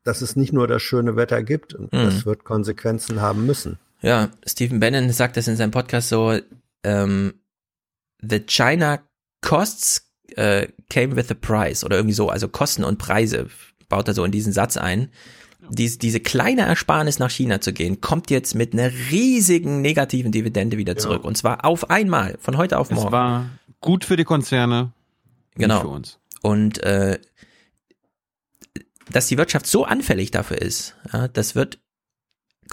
dass 0.03 0.21
es 0.21 0.37
nicht 0.37 0.53
nur 0.53 0.67
das 0.67 0.83
schöne 0.83 1.17
Wetter 1.17 1.43
gibt 1.43 1.75
und 1.75 1.93
Mhm. 1.93 2.05
das 2.05 2.27
wird 2.27 2.45
Konsequenzen 2.45 3.21
haben 3.21 3.47
müssen. 3.47 3.79
Ja, 4.03 4.31
Stephen 4.47 4.81
Bannon 4.81 5.11
sagt 5.11 5.37
das 5.37 5.49
in 5.49 5.57
seinem 5.57 5.71
Podcast 5.71 6.09
so, 6.11 6.39
ähm, 6.83 7.35
the 8.28 8.41
China 8.47 9.01
costs 9.41 10.11
äh, 10.36 10.69
came 10.89 11.17
with 11.17 11.31
a 11.31 11.35
price 11.35 11.85
oder 11.85 11.97
irgendwie 11.97 12.15
so, 12.15 12.28
also 12.28 12.49
Kosten 12.49 12.85
und 12.85 12.99
Preise 12.99 13.49
baut 13.89 14.09
er 14.09 14.15
so 14.15 14.25
in 14.25 14.33
diesen 14.33 14.53
Satz 14.53 14.77
ein. 14.77 15.11
Dies, 15.70 15.99
diese 15.99 16.20
kleine 16.20 16.62
Ersparnis 16.62 17.19
nach 17.19 17.31
China 17.31 17.61
zu 17.61 17.73
gehen, 17.73 18.03
kommt 18.03 18.31
jetzt 18.31 18.55
mit 18.55 18.75
einer 18.75 18.91
riesigen 19.11 19.81
negativen 19.81 20.31
Dividende 20.31 20.77
wieder 20.77 20.97
zurück. 20.97 21.25
Und 21.25 21.39
zwar 21.39 21.65
auf 21.65 21.89
einmal, 21.89 22.36
von 22.39 22.59
heute 22.59 22.78
auf 22.78 22.91
Es 22.91 22.97
morgen. 22.97 23.12
war 23.12 23.51
gut 23.81 24.05
für 24.05 24.17
die 24.17 24.25
Konzerne, 24.25 24.93
genau. 25.55 25.81
für 25.81 25.89
uns. 25.89 26.19
Und 26.43 26.83
äh, 26.83 27.19
dass 29.11 29.28
die 29.28 29.39
Wirtschaft 29.39 29.67
so 29.67 29.85
anfällig 29.85 30.31
dafür 30.31 30.61
ist, 30.61 30.97
ja, 31.12 31.28
das 31.28 31.55
wird 31.55 31.78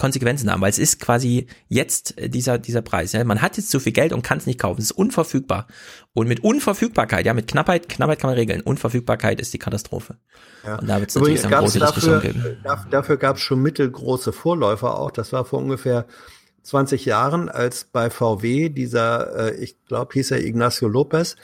Konsequenzen 0.02 0.50
haben, 0.50 0.60
weil 0.60 0.70
es 0.70 0.80
ist 0.80 0.98
quasi 0.98 1.46
jetzt 1.68 2.18
äh, 2.18 2.28
dieser, 2.28 2.58
dieser 2.58 2.82
Preis. 2.82 3.12
Ja. 3.12 3.22
Man 3.22 3.40
hat 3.40 3.56
jetzt 3.56 3.70
zu 3.70 3.78
viel 3.78 3.92
Geld 3.92 4.12
und 4.12 4.22
kann 4.22 4.38
es 4.38 4.46
nicht 4.46 4.58
kaufen. 4.58 4.80
Es 4.80 4.86
ist 4.86 4.98
unverfügbar. 4.98 5.68
Und 6.12 6.26
mit 6.26 6.40
Unverfügbarkeit, 6.42 7.24
ja, 7.24 7.34
mit 7.34 7.46
Knappheit, 7.46 7.88
Knappheit 7.88 8.18
kann 8.18 8.30
man 8.30 8.36
regeln. 8.36 8.62
Unverfügbarkeit 8.62 9.40
ist 9.40 9.54
die 9.54 9.58
Katastrophe. 9.58 10.16
Ja. 10.66 10.80
Und 10.80 10.88
da 10.88 10.98
wird 10.98 11.10
es 11.10 11.14
natürlich 11.14 11.44
eine 11.46 11.54
große 11.56 11.78
Diskussion 11.78 12.14
dafür, 12.14 12.32
geben. 12.32 12.56
da- 12.64 12.84
dafür 12.90 13.16
gab 13.16 13.36
es 13.36 13.42
schon 13.42 13.62
mittelgroße 13.62 14.32
Vorläufer 14.32 14.98
auch. 14.98 15.12
Das 15.12 15.32
war 15.32 15.44
vor 15.44 15.60
ungefähr 15.60 16.06
20 16.64 17.04
Jahren, 17.04 17.48
als 17.48 17.84
bei 17.84 18.10
VW 18.10 18.70
dieser, 18.70 19.52
äh, 19.52 19.54
ich 19.56 19.76
glaube, 19.86 20.14
hieß 20.14 20.32
er 20.32 20.44
Ignacio 20.44 20.88
Lopez, 20.88 21.36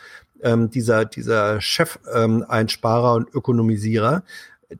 ähm, 0.43 0.69
dieser, 0.71 1.05
dieser 1.05 1.61
Chef-Einsparer 1.61 2.25
ähm, 2.25 2.45
Einsparer 2.49 3.15
und 3.15 3.33
Ökonomisierer, 3.33 4.25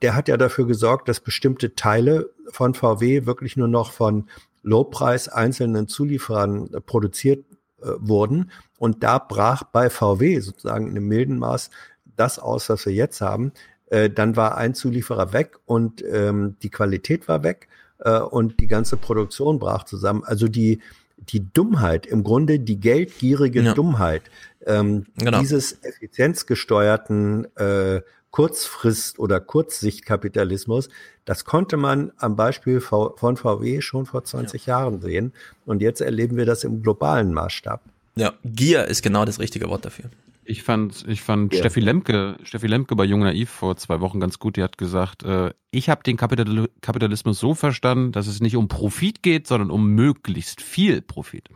der 0.03 0.15
hat 0.15 0.29
ja 0.29 0.37
dafür 0.37 0.67
gesorgt, 0.67 1.09
dass 1.09 1.21
bestimmte 1.21 1.75
Teile 1.75 2.31
von 2.51 2.75
VW 2.75 3.27
wirklich 3.27 3.57
nur 3.57 3.69
noch 3.69 3.93
von 3.93 4.29
Lowpreis 4.63 5.29
einzelnen 5.29 5.89
Zulieferern 5.89 6.73
äh, 6.73 6.81
produziert 6.81 7.45
äh, 7.83 7.91
wurden. 7.99 8.51
Und 8.79 9.03
da 9.03 9.19
brach 9.19 9.63
bei 9.65 9.91
VW 9.91 10.41
sozusagen 10.41 10.87
in 10.87 10.97
einem 10.97 11.09
milden 11.09 11.39
Maß 11.39 11.71
das 12.17 12.39
aus, 12.39 12.69
was 12.69 12.85
wir 12.87 12.93
jetzt 12.93 13.21
haben. 13.21 13.53
Äh, 13.87 14.11
dann 14.11 14.37
war 14.37 14.57
ein 14.57 14.75
Zulieferer 14.75 15.33
weg 15.33 15.59
und 15.65 16.05
ähm, 16.05 16.57
die 16.63 16.71
Qualität 16.71 17.29
war 17.29 17.43
weg 17.43 17.69
äh, 18.01 18.19
und 18.19 18.61
die 18.61 18.67
ganze 18.67 18.97
Produktion 18.97 19.59
brach 19.59 19.85
zusammen. 19.85 20.25
Also 20.25 20.49
die, 20.49 20.81
die 21.17 21.53
Dummheit, 21.53 22.07
im 22.07 22.23
Grunde 22.23 22.61
die 22.61 22.79
geldgierige 22.81 23.63
Ja. 23.63 23.75
Dummheit 23.75 24.23
ähm, 24.67 25.07
Genau. 25.17 25.41
dieses 25.41 25.83
effizienzgesteuerten 25.83 27.47
äh, 27.57 28.03
Kurzfrist- 28.31 29.19
oder 29.19 29.41
Kurzsichtkapitalismus, 29.41 30.89
das 31.25 31.45
konnte 31.45 31.77
man 31.77 32.13
am 32.19 32.37
Beispiel 32.37 32.81
von 32.81 33.37
VW 33.37 33.81
schon 33.81 34.07
vor 34.07 34.25
20 34.25 34.67
Jahren 34.67 35.01
sehen. 35.01 35.33
Und 35.67 35.83
jetzt 35.83 36.01
erleben 36.01 36.37
wir 36.37 36.47
das 36.47 36.65
im 36.65 36.83
globalen 36.83 37.33
Maßstab. 37.33 37.83
Ja, 38.17 38.35
Gier 38.45 38.87
ist 38.87 39.03
genau 39.03 39.25
das 39.25 39.39
richtige 39.39 39.69
Wort 39.69 39.85
dafür. 39.85 40.07
Ich 40.45 40.63
fand, 40.63 41.05
ich 41.07 41.21
fand 41.21 41.53
Ja. 41.53 41.61
Steffi 41.61 41.81
Lemke, 41.81 42.37
Steffi 42.43 42.67
Lemke 42.67 42.97
bei 42.97 43.05
Jung 43.05 43.21
Naiv 43.21 43.51
vor 43.51 43.77
zwei 43.77 44.01
Wochen 44.01 44.19
ganz 44.19 44.39
gut. 44.39 44.57
Die 44.57 44.63
hat 44.63 44.79
gesagt, 44.79 45.23
äh, 45.23 45.53
ich 45.71 45.91
habe 45.91 46.03
den 46.03 46.17
Kapital 46.17 46.69
Kapitalismus 46.81 47.39
so 47.39 47.55
verstanden, 47.55 48.13
dass 48.13 48.27
es 48.27 48.41
nicht 48.41 48.57
um 48.57 48.67
Profit 48.67 49.23
geht, 49.23 49.47
sondern 49.47 49.71
um 49.71 49.91
möglichst 49.95 50.63
viel 50.63 51.03
Profit. 51.03 51.51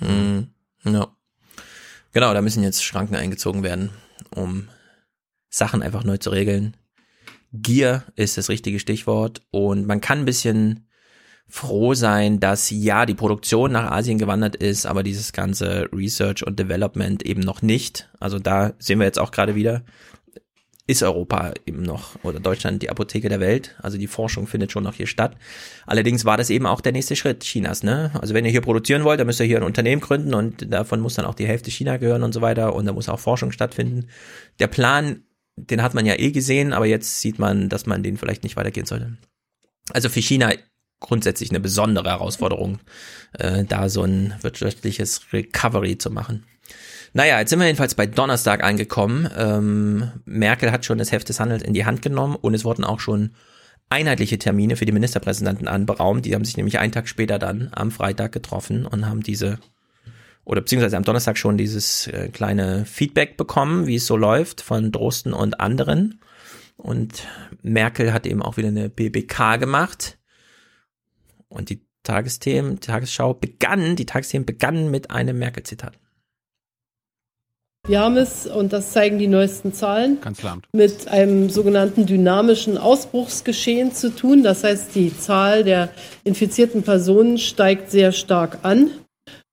Mhm. 0.00 0.48
Ja. 0.82 1.06
Genau, 2.12 2.34
da 2.34 2.42
müssen 2.42 2.64
jetzt 2.64 2.84
Schranken 2.84 3.14
eingezogen 3.14 3.62
werden, 3.62 3.90
um 4.34 4.66
Sachen 5.52 5.82
einfach 5.82 6.02
neu 6.02 6.16
zu 6.16 6.30
regeln. 6.30 6.76
Gier 7.52 8.04
ist 8.16 8.38
das 8.38 8.48
richtige 8.48 8.80
Stichwort 8.80 9.42
und 9.50 9.86
man 9.86 10.00
kann 10.00 10.20
ein 10.20 10.24
bisschen 10.24 10.88
froh 11.46 11.92
sein, 11.92 12.40
dass 12.40 12.70
ja 12.70 13.04
die 13.04 13.14
Produktion 13.14 13.72
nach 13.72 13.90
Asien 13.90 14.16
gewandert 14.16 14.56
ist, 14.56 14.86
aber 14.86 15.02
dieses 15.02 15.34
ganze 15.34 15.90
Research 15.92 16.46
und 16.46 16.58
Development 16.58 17.22
eben 17.26 17.42
noch 17.42 17.60
nicht. 17.60 18.08
Also 18.18 18.38
da 18.38 18.72
sehen 18.78 18.98
wir 18.98 19.04
jetzt 19.04 19.18
auch 19.18 19.30
gerade 19.30 19.54
wieder, 19.54 19.84
ist 20.86 21.02
Europa 21.02 21.52
eben 21.66 21.82
noch 21.82 22.16
oder 22.24 22.40
Deutschland 22.40 22.82
die 22.82 22.88
Apotheke 22.88 23.28
der 23.28 23.38
Welt. 23.38 23.76
Also 23.82 23.98
die 23.98 24.06
Forschung 24.06 24.46
findet 24.46 24.72
schon 24.72 24.84
noch 24.84 24.94
hier 24.94 25.06
statt. 25.06 25.36
Allerdings 25.86 26.24
war 26.24 26.38
das 26.38 26.48
eben 26.48 26.64
auch 26.64 26.80
der 26.80 26.92
nächste 26.92 27.16
Schritt 27.16 27.40
Chinas. 27.40 27.82
Ne? 27.82 28.10
Also 28.20 28.32
wenn 28.32 28.46
ihr 28.46 28.50
hier 28.50 28.62
produzieren 28.62 29.04
wollt, 29.04 29.20
dann 29.20 29.26
müsst 29.26 29.40
ihr 29.40 29.46
hier 29.46 29.58
ein 29.58 29.62
Unternehmen 29.62 30.00
gründen 30.00 30.32
und 30.32 30.72
davon 30.72 31.00
muss 31.00 31.14
dann 31.14 31.26
auch 31.26 31.34
die 31.34 31.46
Hälfte 31.46 31.70
China 31.70 31.98
gehören 31.98 32.22
und 32.22 32.32
so 32.32 32.40
weiter 32.40 32.74
und 32.74 32.86
da 32.86 32.94
muss 32.94 33.10
auch 33.10 33.20
Forschung 33.20 33.52
stattfinden. 33.52 34.08
Der 34.58 34.68
Plan, 34.68 35.22
den 35.56 35.82
hat 35.82 35.94
man 35.94 36.06
ja 36.06 36.18
eh 36.18 36.30
gesehen, 36.30 36.72
aber 36.72 36.86
jetzt 36.86 37.20
sieht 37.20 37.38
man, 37.38 37.68
dass 37.68 37.86
man 37.86 38.02
den 38.02 38.16
vielleicht 38.16 38.42
nicht 38.42 38.56
weitergehen 38.56 38.86
sollte. 38.86 39.16
Also 39.92 40.08
für 40.08 40.20
China 40.20 40.52
grundsätzlich 41.00 41.50
eine 41.50 41.60
besondere 41.60 42.08
Herausforderung, 42.08 42.78
äh, 43.38 43.64
da 43.64 43.88
so 43.88 44.04
ein 44.04 44.34
wirtschaftliches 44.40 45.32
Recovery 45.32 45.98
zu 45.98 46.10
machen. 46.10 46.46
Naja, 47.12 47.38
jetzt 47.40 47.50
sind 47.50 47.58
wir 47.58 47.66
jedenfalls 47.66 47.94
bei 47.94 48.06
Donnerstag 48.06 48.64
angekommen. 48.64 49.28
Ähm, 49.36 50.12
Merkel 50.24 50.72
hat 50.72 50.86
schon 50.86 50.98
das 50.98 51.12
Heft 51.12 51.28
des 51.28 51.40
Handels 51.40 51.62
in 51.62 51.74
die 51.74 51.84
Hand 51.84 52.00
genommen 52.00 52.36
und 52.36 52.54
es 52.54 52.64
wurden 52.64 52.84
auch 52.84 53.00
schon 53.00 53.32
einheitliche 53.90 54.38
Termine 54.38 54.76
für 54.76 54.86
die 54.86 54.92
Ministerpräsidenten 54.92 55.68
anberaumt. 55.68 56.24
Die 56.24 56.34
haben 56.34 56.46
sich 56.46 56.56
nämlich 56.56 56.78
einen 56.78 56.92
Tag 56.92 57.08
später 57.08 57.38
dann 57.38 57.68
am 57.72 57.90
Freitag 57.90 58.32
getroffen 58.32 58.86
und 58.86 59.06
haben 59.06 59.22
diese 59.22 59.58
oder 60.44 60.60
beziehungsweise 60.60 60.96
am 60.96 61.04
Donnerstag 61.04 61.38
schon 61.38 61.56
dieses 61.56 62.06
äh, 62.08 62.28
kleine 62.28 62.84
Feedback 62.84 63.36
bekommen, 63.36 63.86
wie 63.86 63.96
es 63.96 64.06
so 64.06 64.16
läuft 64.16 64.60
von 64.60 64.90
Drosten 64.90 65.32
und 65.32 65.60
anderen. 65.60 66.20
Und 66.76 67.26
Merkel 67.62 68.12
hat 68.12 68.26
eben 68.26 68.42
auch 68.42 68.56
wieder 68.56 68.68
eine 68.68 68.88
BBK 68.88 69.58
gemacht. 69.58 70.18
Und 71.48 71.70
die 71.70 71.84
Tagesthemen, 72.02 72.76
die 72.76 72.86
Tagesschau 72.86 73.34
begann, 73.34 73.94
die 73.94 74.06
Tagesthemen 74.06 74.46
begannen 74.46 74.90
mit 74.90 75.10
einem 75.10 75.38
Merkel-Zitat. 75.38 75.92
Wir 77.86 77.98
haben 77.98 78.16
es, 78.16 78.46
und 78.46 78.72
das 78.72 78.92
zeigen 78.92 79.18
die 79.18 79.26
neuesten 79.26 79.72
Zahlen, 79.72 80.20
Kanzleramt. 80.20 80.68
mit 80.72 81.08
einem 81.08 81.50
sogenannten 81.50 82.06
dynamischen 82.06 82.78
Ausbruchsgeschehen 82.78 83.92
zu 83.92 84.14
tun. 84.14 84.44
Das 84.44 84.62
heißt, 84.62 84.94
die 84.94 85.16
Zahl 85.16 85.64
der 85.64 85.90
infizierten 86.22 86.84
Personen 86.84 87.38
steigt 87.38 87.90
sehr 87.90 88.12
stark 88.12 88.60
an. 88.62 88.90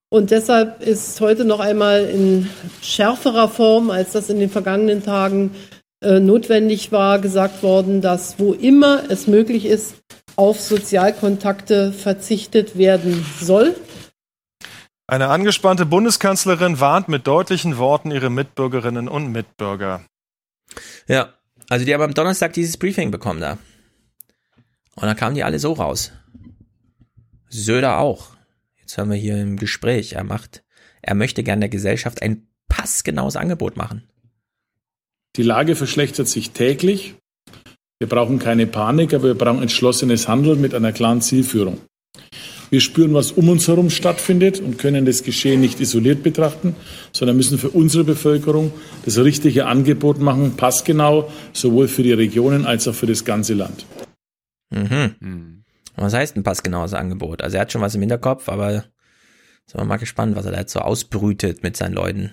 Und 0.09 0.31
deshalb 0.31 0.81
ist 0.81 1.21
heute 1.21 1.45
noch 1.45 1.59
einmal 1.59 2.05
in 2.05 2.49
schärferer 2.81 3.47
Form, 3.47 3.91
als 3.91 4.13
das 4.13 4.29
in 4.29 4.39
den 4.39 4.49
vergangenen 4.49 5.03
Tagen 5.03 5.51
äh, 6.01 6.19
notwendig 6.19 6.91
war, 6.91 7.19
gesagt 7.19 7.61
worden, 7.61 8.01
dass 8.01 8.39
wo 8.39 8.53
immer 8.53 9.03
es 9.09 9.27
möglich 9.27 9.65
ist, 9.65 9.95
auf 10.35 10.59
Sozialkontakte 10.59 11.91
verzichtet 11.91 12.77
werden 12.77 13.23
soll. 13.39 13.75
Eine 15.05 15.27
angespannte 15.27 15.85
Bundeskanzlerin 15.85 16.79
warnt 16.79 17.07
mit 17.07 17.27
deutlichen 17.27 17.77
Worten 17.77 18.11
ihre 18.11 18.29
Mitbürgerinnen 18.29 19.07
und 19.07 19.31
Mitbürger. 19.31 20.05
Ja, 21.07 21.33
also 21.67 21.85
die 21.85 21.93
haben 21.93 22.01
am 22.01 22.13
Donnerstag 22.13 22.53
dieses 22.53 22.77
Briefing 22.77 23.11
bekommen 23.11 23.41
da. 23.41 23.57
Und 24.95 25.03
da 25.03 25.13
kamen 25.13 25.35
die 25.35 25.43
alle 25.43 25.59
so 25.59 25.73
raus. 25.73 26.11
Söder 27.49 27.97
auch. 27.97 28.38
Jetzt 28.89 28.97
hören 28.97 29.11
wir 29.11 29.17
hier 29.17 29.39
im 29.39 29.57
Gespräch, 29.57 30.13
er 30.13 30.23
macht, 30.23 30.63
er 31.03 31.13
möchte 31.13 31.43
gerne 31.43 31.59
der 31.59 31.69
Gesellschaft 31.69 32.23
ein 32.23 32.47
passgenaues 32.69 33.35
Angebot 33.35 33.77
machen. 33.77 34.01
Die 35.35 35.43
Lage 35.43 35.75
verschlechtert 35.75 36.27
sich 36.27 36.49
täglich. 36.49 37.13
Wir 37.99 38.09
brauchen 38.09 38.39
keine 38.39 38.65
Panik, 38.65 39.13
aber 39.13 39.25
wir 39.25 39.35
brauchen 39.35 39.61
entschlossenes 39.61 40.27
Handeln 40.27 40.59
mit 40.59 40.73
einer 40.73 40.91
klaren 40.91 41.21
Zielführung. 41.21 41.79
Wir 42.71 42.81
spüren, 42.81 43.13
was 43.13 43.31
um 43.31 43.49
uns 43.49 43.67
herum 43.67 43.91
stattfindet 43.91 44.59
und 44.59 44.79
können 44.79 45.05
das 45.05 45.21
Geschehen 45.21 45.61
nicht 45.61 45.79
isoliert 45.79 46.23
betrachten, 46.23 46.75
sondern 47.11 47.37
müssen 47.37 47.59
für 47.59 47.69
unsere 47.69 48.03
Bevölkerung 48.03 48.73
das 49.05 49.19
richtige 49.19 49.67
Angebot 49.67 50.19
machen, 50.19 50.57
passgenau, 50.57 51.31
sowohl 51.53 51.87
für 51.87 52.01
die 52.01 52.13
Regionen 52.13 52.65
als 52.65 52.87
auch 52.87 52.95
für 52.95 53.05
das 53.05 53.23
ganze 53.23 53.53
Land. 53.53 53.85
Mhm. 54.71 55.58
Was 56.01 56.13
heißt 56.13 56.37
ein 56.37 56.43
passgenaues 56.43 56.93
Angebot? 56.93 57.41
Also 57.41 57.57
er 57.57 57.61
hat 57.61 57.71
schon 57.71 57.81
was 57.81 57.95
im 57.95 58.01
Hinterkopf, 58.01 58.47
aber 58.47 58.85
sind 59.65 59.81
wir 59.81 59.85
mal 59.85 59.97
gespannt, 59.97 60.35
was 60.35 60.45
er 60.45 60.53
da 60.53 60.59
jetzt 60.59 60.71
so 60.71 60.79
ausbrütet 60.79 61.61
mit 61.61 61.75
seinen 61.75 61.93
Leuten. 61.93 62.31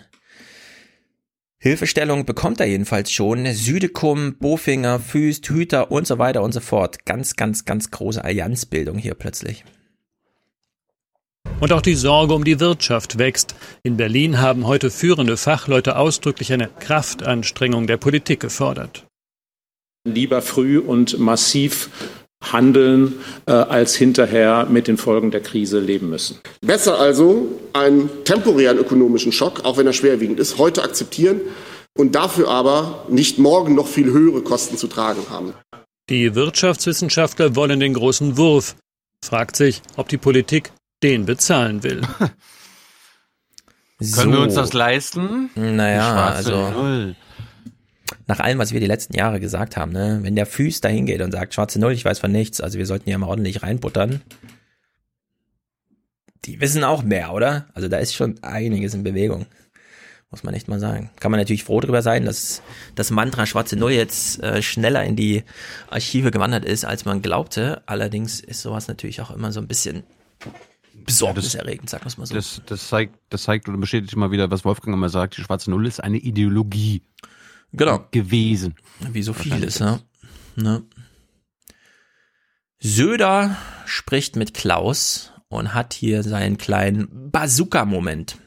Hilfestellung 1.58 2.26
bekommt 2.26 2.60
er 2.60 2.66
jedenfalls 2.66 3.10
schon. 3.10 3.44
Südekum, 3.46 4.38
Bofinger, 4.38 5.00
Füst, 5.00 5.48
Hüter 5.48 5.90
und 5.90 6.06
so 6.06 6.18
weiter 6.18 6.42
und 6.42 6.52
so 6.52 6.60
fort. 6.60 7.04
Ganz, 7.06 7.34
ganz, 7.34 7.64
ganz 7.64 7.90
große 7.90 8.22
Allianzbildung 8.22 8.98
hier 8.98 9.14
plötzlich. 9.14 9.64
Und 11.58 11.72
auch 11.72 11.82
die 11.82 11.94
Sorge 11.94 12.34
um 12.34 12.44
die 12.44 12.60
Wirtschaft 12.60 13.18
wächst. 13.18 13.56
In 13.82 13.96
Berlin 13.96 14.40
haben 14.40 14.66
heute 14.66 14.90
führende 14.90 15.36
Fachleute 15.36 15.96
ausdrücklich 15.96 16.52
eine 16.52 16.68
Kraftanstrengung 16.68 17.86
der 17.86 17.96
Politik 17.96 18.40
gefordert. 18.40 19.06
Lieber 20.04 20.42
früh 20.42 20.78
und 20.78 21.18
massiv 21.18 21.90
handeln, 22.52 23.15
äh, 23.47 23.52
als 23.52 23.94
hinterher 23.94 24.66
mit 24.70 24.89
den 24.89 24.97
Folgen 24.97 25.31
der 25.31 25.41
Krise 25.41 25.78
leben 25.81 26.10
müssen. 26.10 26.39
Besser 26.60 26.99
also 26.99 27.49
einen 27.73 28.10
temporären 28.25 28.78
ökonomischen 28.78 29.33
Schock, 29.33 29.65
auch 29.65 29.76
wenn 29.76 29.86
er 29.86 29.92
schwerwiegend 29.92 30.41
ist, 30.41 30.58
heute 30.58 30.83
akzeptieren 30.83 31.41
und 31.97 32.15
dafür 32.15 32.49
aber 32.49 33.07
nicht 33.08 33.39
morgen 33.39 33.75
noch 33.75 33.89
viel 33.89 34.10
höhere 34.10 34.42
Kosten 34.42 34.76
zu 34.76 34.86
tragen 34.86 35.23
haben. 35.31 35.55
Die 36.08 36.34
Wirtschaftswissenschaftler 36.34 37.57
wollen 37.57 37.81
den 37.81 37.94
großen 37.94 38.36
Wurf. 38.36 38.76
Fragt 39.25 39.57
sich, 39.57 39.83
ob 39.97 40.08
die 40.08 40.18
Politik 40.18 40.70
den 41.02 41.26
bezahlen 41.26 41.83
will. 41.83 42.02
Können 44.15 44.33
wir 44.33 44.41
uns 44.41 44.55
das 44.55 44.73
leisten? 44.73 45.50
Naja, 45.55 46.26
also 46.26 46.70
Null. 46.70 47.16
Nach 48.26 48.41
allem, 48.41 48.59
was 48.59 48.73
wir 48.73 48.81
die 48.81 48.86
letzten 48.86 49.15
Jahre 49.15 49.41
gesagt 49.41 49.76
haben, 49.76 49.93
ne, 49.93 50.20
wenn 50.23 50.36
der 50.36 50.47
Füß 50.47 50.81
da 50.81 50.89
hingeht 50.89 51.20
und 51.23 51.33
sagt, 51.33 51.55
schwarze 51.55 51.81
Null, 51.81 51.93
ich 51.93 52.05
weiß 52.05 52.18
von 52.18 52.33
nichts, 52.33 52.60
also 52.60 52.78
wir 52.78 52.86
sollten 52.86 53.10
ja 53.10 53.18
mal 53.18 53.28
ordentlich 53.28 53.62
reinbuttern. 53.62 54.23
Die 56.44 56.60
wissen 56.60 56.85
auch 56.85 57.02
mehr, 57.02 57.33
oder? 57.33 57.67
Also 57.75 57.89
da 57.89 57.99
ist 57.99 58.15
schon 58.15 58.43
einiges 58.43 58.94
in 58.94 59.02
Bewegung. 59.02 59.47
Muss 60.31 60.43
man 60.43 60.55
echt 60.55 60.68
mal 60.68 60.81
sagen. 60.81 61.10
Kann 61.20 61.31
man 61.31 61.41
natürlich 61.41 61.65
froh 61.65 61.81
drüber 61.81 62.02
sein, 62.02 62.25
dass 62.25 62.62
das 62.94 63.10
Mantra 63.10 63.47
schwarze 63.47 63.76
Null 63.76 63.93
jetzt 63.93 64.43
äh, 64.43 64.60
schneller 64.60 65.05
in 65.05 65.17
die 65.17 65.44
Archive 65.89 66.31
gewandert 66.31 66.65
ist, 66.65 66.85
als 66.85 67.05
man 67.05 67.23
glaubte. 67.23 67.83
Allerdings 67.86 68.41
ist 68.41 68.62
sowas 68.62 68.89
natürlich 68.89 69.20
auch 69.20 69.31
immer 69.31 69.52
so 69.52 69.60
ein 69.60 69.68
bisschen 69.68 70.02
besorgniserregend, 71.05 71.89
sagen 71.89 72.05
wir 72.05 72.09
es 72.09 72.18
mal 72.18 72.26
so. 72.26 72.35
Das, 72.35 72.60
das, 72.67 72.89
zeigt, 72.89 73.15
das 73.31 73.44
zeigt 73.44 73.68
oder 73.68 73.78
bestätigt 73.78 74.17
mal 74.17 74.33
wieder, 74.33 74.51
was 74.51 74.65
Wolfgang 74.65 74.97
immer 74.97 75.09
sagt, 75.09 75.36
die 75.36 75.43
schwarze 75.43 75.70
Null 75.70 75.86
ist 75.86 76.02
eine 76.02 76.18
Ideologie 76.18 77.02
genau. 77.76 78.06
gewesen. 78.10 78.74
Wie 79.12 79.22
so 79.22 79.32
vieles, 79.32 79.80
ne? 79.80 80.00
ne? 80.56 80.82
Söder 82.78 83.56
spricht 83.86 84.36
mit 84.36 84.55
Klaus 84.55 85.32
und 85.48 85.74
hat 85.74 85.94
hier 85.94 86.22
seinen 86.22 86.58
kleinen 86.58 87.30
Bazooka-Moment. 87.30 88.38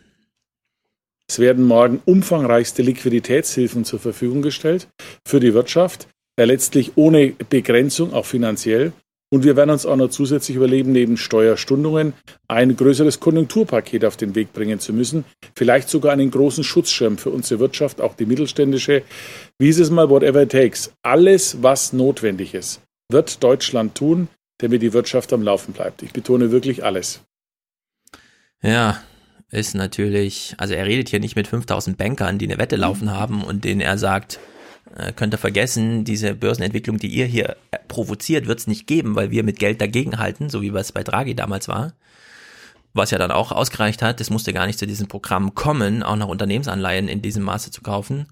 Es 1.27 1.39
werden 1.39 1.65
morgen 1.65 2.01
umfangreichste 2.05 2.81
Liquiditätshilfen 2.81 3.85
zur 3.85 3.99
Verfügung 3.99 4.41
gestellt 4.41 4.87
für 5.27 5.39
die 5.39 5.53
Wirtschaft, 5.53 6.07
letztlich 6.37 6.93
ohne 6.95 7.33
Begrenzung, 7.49 8.13
auch 8.13 8.25
finanziell. 8.25 8.93
Und 9.31 9.43
wir 9.43 9.55
werden 9.55 9.69
uns 9.69 9.85
auch 9.85 9.95
noch 9.95 10.09
zusätzlich 10.09 10.57
überleben, 10.57 10.91
neben 10.91 11.15
Steuerstundungen 11.15 12.13
ein 12.47 12.75
größeres 12.75 13.19
Konjunkturpaket 13.19 14.03
auf 14.03 14.17
den 14.17 14.33
Weg 14.33 14.53
bringen 14.53 14.79
zu 14.79 14.91
müssen. 14.91 15.23
Vielleicht 15.55 15.87
sogar 15.87 16.13
einen 16.13 16.31
großen 16.31 16.63
Schutzschirm 16.63 17.19
für 17.19 17.29
unsere 17.29 17.59
Wirtschaft, 17.59 18.01
auch 18.01 18.15
die 18.15 18.25
mittelständische. 18.25 19.03
Wie 19.59 19.69
ist 19.69 19.79
es 19.79 19.91
mal, 19.91 20.09
whatever 20.09 20.41
it 20.41 20.51
takes. 20.51 20.91
Alles, 21.03 21.61
was 21.61 21.93
notwendig 21.93 22.55
ist, 22.55 22.81
wird 23.11 23.43
Deutschland 23.43 23.93
tun, 23.95 24.29
damit 24.57 24.81
die 24.81 24.93
Wirtschaft 24.93 25.31
am 25.31 25.43
Laufen 25.43 25.73
bleibt. 25.73 26.01
Ich 26.01 26.11
betone 26.11 26.51
wirklich 26.51 26.83
alles. 26.83 27.21
Ja, 28.63 29.01
ist 29.51 29.75
natürlich, 29.75 30.55
also 30.57 30.73
er 30.73 30.85
redet 30.85 31.09
hier 31.09 31.19
nicht 31.19 31.35
mit 31.35 31.47
5000 31.47 31.97
Bankern, 31.97 32.39
die 32.39 32.47
eine 32.47 32.57
Wette 32.57 32.75
laufen 32.75 33.11
haben 33.11 33.43
und 33.43 33.63
denen 33.63 33.81
er 33.81 33.97
sagt, 33.97 34.39
könnt 35.15 35.33
ihr 35.33 35.37
vergessen, 35.37 36.03
diese 36.03 36.33
Börsenentwicklung, 36.33 36.97
die 36.97 37.07
ihr 37.07 37.25
hier 37.25 37.55
äh, 37.71 37.77
provoziert, 37.87 38.47
wird 38.47 38.59
es 38.59 38.67
nicht 38.67 38.87
geben, 38.87 39.15
weil 39.15 39.31
wir 39.31 39.43
mit 39.43 39.59
Geld 39.59 39.81
dagegenhalten, 39.81 40.49
so 40.49 40.61
wie 40.61 40.69
es 40.69 40.91
bei 40.91 41.03
Draghi 41.03 41.35
damals 41.35 41.67
war. 41.67 41.93
Was 42.93 43.11
ja 43.11 43.19
dann 43.19 43.31
auch 43.31 43.51
ausgereicht 43.51 44.01
hat, 44.01 44.19
es 44.19 44.31
musste 44.31 44.51
gar 44.51 44.65
nicht 44.65 44.79
zu 44.79 44.87
diesem 44.87 45.07
Programm 45.07 45.53
kommen, 45.53 46.01
auch 46.01 46.15
noch 46.15 46.27
Unternehmensanleihen 46.27 47.07
in 47.07 47.21
diesem 47.21 47.43
Maße 47.43 47.69
zu 47.69 47.81
kaufen. 47.81 48.27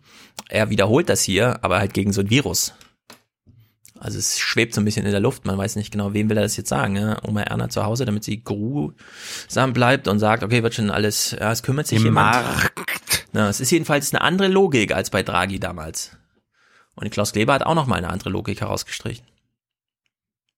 Er 0.49 0.71
wiederholt 0.71 1.09
das 1.09 1.21
hier, 1.21 1.63
aber 1.63 1.77
halt 1.77 1.93
gegen 1.93 2.11
so 2.11 2.21
ein 2.21 2.29
Virus. 2.31 2.73
Also 3.99 4.17
es 4.17 4.39
schwebt 4.39 4.73
so 4.73 4.81
ein 4.81 4.85
bisschen 4.85 5.05
in 5.05 5.11
der 5.11 5.19
Luft, 5.19 5.45
man 5.45 5.57
weiß 5.57 5.75
nicht 5.75 5.91
genau, 5.91 6.13
wem 6.13 6.29
will 6.29 6.37
er 6.37 6.43
das 6.43 6.57
jetzt 6.57 6.69
sagen. 6.69 6.95
Ja? 6.95 7.17
Oma 7.23 7.41
Erna 7.41 7.69
zu 7.69 7.83
Hause, 7.83 8.05
damit 8.05 8.23
sie 8.23 8.43
geruhsam 8.43 9.73
bleibt 9.73 10.07
und 10.07 10.19
sagt, 10.19 10.43
okay, 10.43 10.63
wird 10.63 10.73
schon 10.73 10.89
alles, 10.89 11.35
ja, 11.39 11.51
es 11.51 11.63
kümmert 11.63 11.87
sich 11.87 11.99
Im 11.99 12.05
jemand. 12.05 12.35
Markt. 12.35 13.25
Ja, 13.33 13.49
es 13.49 13.59
ist 13.59 13.71
jedenfalls 13.71 14.13
eine 14.13 14.21
andere 14.21 14.47
Logik 14.47 14.93
als 14.93 15.09
bei 15.09 15.21
Draghi 15.21 15.59
damals. 15.59 16.16
Und 16.97 17.09
Klaus 17.11 17.31
Kleber 17.31 17.53
hat 17.53 17.63
auch 17.63 17.75
noch 17.75 17.87
mal 17.87 17.95
eine 17.95 18.09
andere 18.09 18.29
Logik 18.29 18.59
herausgestrichen. 18.61 19.25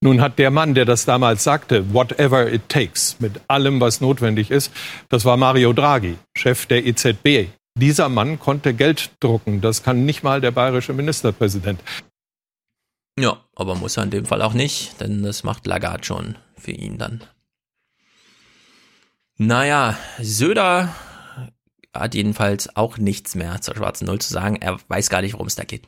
Nun 0.02 0.22
hat 0.22 0.40
der 0.40 0.50
Mann, 0.50 0.74
der 0.74 0.86
das 0.86 1.04
damals 1.04 1.44
sagte, 1.44 1.94
whatever 1.94 2.52
it 2.52 2.70
takes, 2.70 3.18
mit 3.20 3.42
allem, 3.50 3.82
was 3.82 4.00
notwendig 4.00 4.50
ist, 4.50 4.72
das 5.10 5.26
war 5.26 5.36
Mario 5.36 5.74
Draghi, 5.74 6.18
Chef 6.38 6.66
der 6.68 6.86
EZB. 6.86 7.50
Dieser 7.76 8.08
Mann 8.08 8.40
konnte 8.40 8.74
Geld 8.74 9.12
drucken. 9.20 9.60
Das 9.60 9.84
kann 9.84 10.06
nicht 10.06 10.24
mal 10.24 10.40
der 10.40 10.52
bayerische 10.52 10.94
Ministerpräsident. 10.94 11.82
Ja, 13.20 13.44
aber 13.56 13.76
muss 13.76 13.98
er 13.98 14.04
in 14.04 14.12
dem 14.12 14.26
Fall 14.26 14.42
auch 14.42 14.54
nicht, 14.54 15.02
denn 15.02 15.24
das 15.24 15.44
macht 15.44 15.68
Lagarde 15.68 16.06
schon 16.06 16.38
für 16.58 16.72
ihn 16.72 16.98
dann. 16.98 17.22
Naja, 19.38 19.98
Söder 20.22 20.96
hat 21.94 22.16
jedenfalls 22.16 22.76
auch 22.76 22.98
nichts 22.98 23.36
mehr 23.36 23.62
zur 23.62 23.76
schwarzen 23.76 24.06
Null 24.06 24.20
zu 24.20 24.32
sagen. 24.32 24.58
Er 24.58 24.80
weiß 24.88 25.10
gar 25.10 25.22
nicht, 25.22 25.34
worum 25.34 25.48
es 25.48 25.56
da 25.56 25.64
geht. 25.64 25.88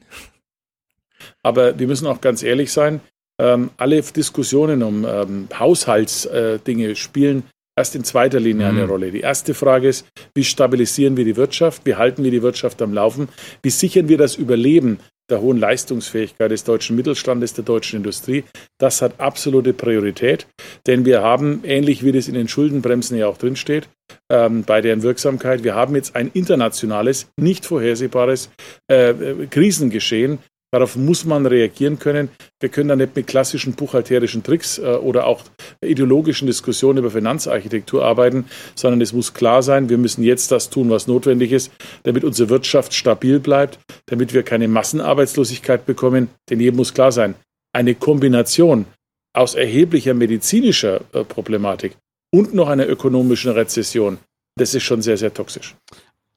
Aber 1.44 1.78
wir 1.80 1.88
müssen 1.88 2.08
auch 2.08 2.22
ganz 2.22 2.44
ehrlich 2.44 2.72
sein, 2.72 3.02
ähm, 3.40 3.72
alle 3.78 4.02
Diskussionen 4.02 4.84
um 4.84 5.06
ähm, 5.06 5.48
Haushaltsdinge 5.58 6.90
äh, 6.90 6.96
spielen 6.96 7.44
erst 7.76 7.96
in 7.96 8.04
zweiter 8.04 8.40
Linie 8.40 8.68
eine 8.68 8.84
Mhm. 8.84 8.90
Rolle. 8.90 9.12
Die 9.12 9.22
erste 9.22 9.54
Frage 9.54 9.88
ist, 9.88 10.06
wie 10.36 10.44
stabilisieren 10.44 11.18
wir 11.18 11.26
die 11.26 11.38
Wirtschaft? 11.38 11.84
Wie 11.86 11.96
halten 11.96 12.24
wir 12.24 12.32
die 12.32 12.42
Wirtschaft 12.44 12.82
am 12.82 12.94
Laufen? 12.94 13.30
Wie 13.64 13.70
sichern 13.70 14.08
wir 14.10 14.18
das 14.18 14.36
Überleben 14.36 15.00
der 15.30 15.42
hohen 15.42 15.58
Leistungsfähigkeit 15.58 16.52
des 16.52 16.66
deutschen 16.66 16.96
Mittelstandes, 16.96 17.54
der 17.54 17.64
deutschen 17.64 17.98
Industrie? 17.98 18.44
Das 18.78 19.02
hat 19.02 19.20
absolute 19.20 19.74
Priorität, 19.74 20.48
denn 20.86 21.06
wir 21.06 21.22
haben, 21.22 21.62
ähnlich 21.64 22.04
wie 22.04 22.12
das 22.12 22.28
in 22.28 22.34
den 22.34 22.50
Schuldenbremsen 22.50 23.18
ja 23.18 23.28
auch 23.28 23.38
drinsteht, 23.38 23.88
ähm, 24.30 24.64
bei 24.64 24.82
deren 24.82 25.02
Wirksamkeit, 25.04 25.64
wir 25.64 25.74
haben 25.74 25.96
jetzt 25.96 26.16
ein 26.16 26.30
internationales, 26.34 27.32
nicht 27.38 27.66
vorhersehbares 27.66 28.50
äh, 28.92 29.12
äh, 29.12 29.48
Krisengeschehen, 29.48 30.40
Darauf 30.74 30.96
muss 30.96 31.26
man 31.26 31.46
reagieren 31.46 32.00
können. 32.00 32.30
Wir 32.62 32.70
können 32.70 32.88
da 32.88 32.96
nicht 32.96 33.16
mit 33.16 33.28
klassischen 33.28 33.74
buchhalterischen 33.74 34.42
Tricks 34.42 34.78
äh, 34.78 34.84
oder 34.84 35.28
auch 35.28 35.44
ideologischen 35.82 36.48
Diskussionen 36.48 37.00
über 37.00 37.12
Finanzarchitektur 37.12 38.06
arbeiten, 38.06 38.46
sondern 38.76 39.02
es 39.02 39.12
muss 39.12 39.34
klar 39.34 39.64
sein, 39.64 39.90
wir 39.90 39.98
müssen 39.98 40.24
jetzt 40.24 40.50
das 40.52 40.70
tun, 40.70 40.90
was 40.90 41.08
notwendig 41.08 41.52
ist, 41.52 41.72
damit 42.04 42.24
unsere 42.24 42.50
Wirtschaft 42.50 42.94
stabil 42.94 43.40
bleibt, 43.40 43.80
damit 44.06 44.34
wir 44.34 44.44
keine 44.44 44.70
Massenarbeitslosigkeit 44.70 45.86
bekommen. 45.86 46.30
Denn 46.50 46.62
jedem 46.62 46.78
muss 46.78 46.94
klar 46.94 47.12
sein, 47.12 47.36
eine 47.74 47.94
Kombination 47.94 48.86
aus 49.34 49.56
erheblicher 49.56 50.14
medizinischer 50.14 51.02
äh, 51.12 51.26
Problematik 51.26 51.98
und 52.32 52.54
noch 52.54 52.70
einer 52.70 52.88
ökonomischen 52.88 53.52
Rezession, 53.52 54.20
das 54.56 54.74
ist 54.74 54.84
schon 54.84 55.02
sehr, 55.02 55.18
sehr 55.18 55.34
toxisch. 55.34 55.76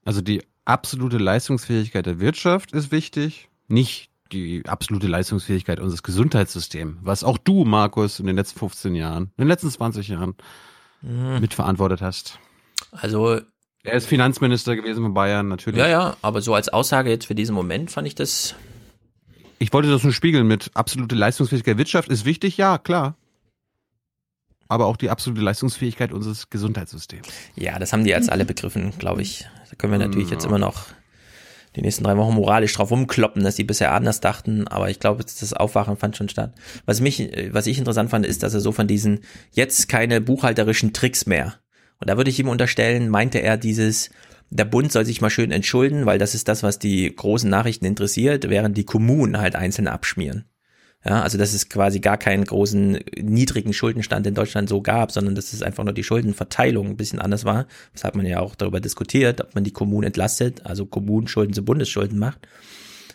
Also 0.04 0.20
die 0.20 0.42
absolute 0.64 1.18
Leistungsfähigkeit 1.18 2.06
der 2.06 2.18
Wirtschaft 2.18 2.72
ist 2.72 2.90
wichtig, 2.90 3.48
nicht 3.68 4.10
die 4.34 4.62
absolute 4.66 5.06
Leistungsfähigkeit 5.06 5.80
unseres 5.80 6.02
Gesundheitssystems, 6.02 6.98
was 7.02 7.24
auch 7.24 7.38
du, 7.38 7.64
Markus, 7.64 8.20
in 8.20 8.26
den 8.26 8.36
letzten 8.36 8.58
15 8.58 8.94
Jahren, 8.94 9.24
in 9.36 9.44
den 9.44 9.48
letzten 9.48 9.70
20 9.70 10.08
Jahren 10.08 10.34
Mhm. 11.02 11.40
mitverantwortet 11.40 12.00
hast. 12.00 12.38
Also 12.90 13.40
Er 13.82 13.92
ist 13.92 14.06
Finanzminister 14.06 14.74
gewesen 14.76 15.02
von 15.02 15.12
Bayern, 15.12 15.48
natürlich. 15.48 15.78
Ja, 15.78 15.86
ja, 15.86 16.16
aber 16.22 16.40
so 16.40 16.54
als 16.54 16.70
Aussage 16.70 17.10
jetzt 17.10 17.26
für 17.26 17.34
diesen 17.34 17.54
Moment 17.54 17.90
fand 17.90 18.06
ich 18.06 18.14
das. 18.14 18.54
Ich 19.58 19.72
wollte 19.74 19.90
das 19.90 20.02
nur 20.02 20.12
spiegeln 20.14 20.46
mit 20.46 20.70
absolute 20.74 21.14
Leistungsfähigkeit 21.14 21.72
der 21.72 21.78
Wirtschaft 21.78 22.08
ist 22.08 22.24
wichtig, 22.24 22.56
ja, 22.56 22.78
klar. 22.78 23.16
Aber 24.68 24.86
auch 24.86 24.96
die 24.96 25.10
absolute 25.10 25.42
Leistungsfähigkeit 25.42 26.12
unseres 26.12 26.48
Gesundheitssystems. 26.48 27.28
Ja, 27.54 27.78
das 27.78 27.92
haben 27.92 28.04
die 28.04 28.10
jetzt 28.10 28.32
alle 28.32 28.46
begriffen, 28.46 28.94
glaube 28.98 29.20
ich. 29.20 29.46
Da 29.68 29.76
können 29.76 29.92
wir 29.92 29.98
natürlich 29.98 30.30
jetzt 30.30 30.46
immer 30.46 30.58
noch 30.58 30.86
die 31.76 31.82
nächsten 31.82 32.04
drei 32.04 32.16
Wochen 32.16 32.34
moralisch 32.34 32.72
drauf 32.72 32.90
rumkloppen, 32.90 33.42
dass 33.42 33.56
die 33.56 33.64
bisher 33.64 33.92
anders 33.92 34.20
dachten, 34.20 34.68
aber 34.68 34.90
ich 34.90 35.00
glaube, 35.00 35.24
das 35.24 35.52
Aufwachen 35.52 35.96
fand 35.96 36.16
schon 36.16 36.28
statt. 36.28 36.54
Was 36.86 37.00
mich, 37.00 37.30
was 37.50 37.66
ich 37.66 37.78
interessant 37.78 38.10
fand, 38.10 38.24
ist, 38.24 38.42
dass 38.42 38.54
er 38.54 38.60
so 38.60 38.72
von 38.72 38.86
diesen 38.86 39.20
jetzt 39.52 39.88
keine 39.88 40.20
buchhalterischen 40.20 40.92
Tricks 40.92 41.26
mehr. 41.26 41.54
Und 42.00 42.10
da 42.10 42.16
würde 42.16 42.30
ich 42.30 42.38
ihm 42.38 42.48
unterstellen, 42.48 43.08
meinte 43.08 43.38
er 43.38 43.56
dieses, 43.56 44.10
der 44.50 44.64
Bund 44.64 44.92
soll 44.92 45.04
sich 45.04 45.20
mal 45.20 45.30
schön 45.30 45.50
entschulden, 45.50 46.06
weil 46.06 46.18
das 46.18 46.34
ist 46.34 46.48
das, 46.48 46.62
was 46.62 46.78
die 46.78 47.14
großen 47.14 47.50
Nachrichten 47.50 47.86
interessiert, 47.86 48.48
während 48.48 48.76
die 48.76 48.84
Kommunen 48.84 49.38
halt 49.38 49.56
einzeln 49.56 49.88
abschmieren. 49.88 50.44
Ja, 51.06 51.20
also 51.20 51.36
dass 51.36 51.52
es 51.52 51.68
quasi 51.68 52.00
gar 52.00 52.16
keinen 52.16 52.44
großen 52.44 52.98
niedrigen 53.20 53.74
Schuldenstand 53.74 54.26
in 54.26 54.34
Deutschland 54.34 54.70
so 54.70 54.80
gab, 54.80 55.12
sondern 55.12 55.34
dass 55.34 55.52
es 55.52 55.62
einfach 55.62 55.84
nur 55.84 55.92
die 55.92 56.02
Schuldenverteilung 56.02 56.88
ein 56.88 56.96
bisschen 56.96 57.18
anders 57.18 57.44
war. 57.44 57.66
Weshalb 57.92 58.14
man 58.14 58.24
ja 58.24 58.40
auch 58.40 58.54
darüber 58.54 58.80
diskutiert, 58.80 59.42
ob 59.42 59.54
man 59.54 59.64
die 59.64 59.72
Kommunen 59.72 60.06
entlastet, 60.06 60.64
also 60.64 60.86
Kommunenschulden 60.86 61.52
zu 61.52 61.62
Bundesschulden 61.62 62.18
macht. 62.18 62.48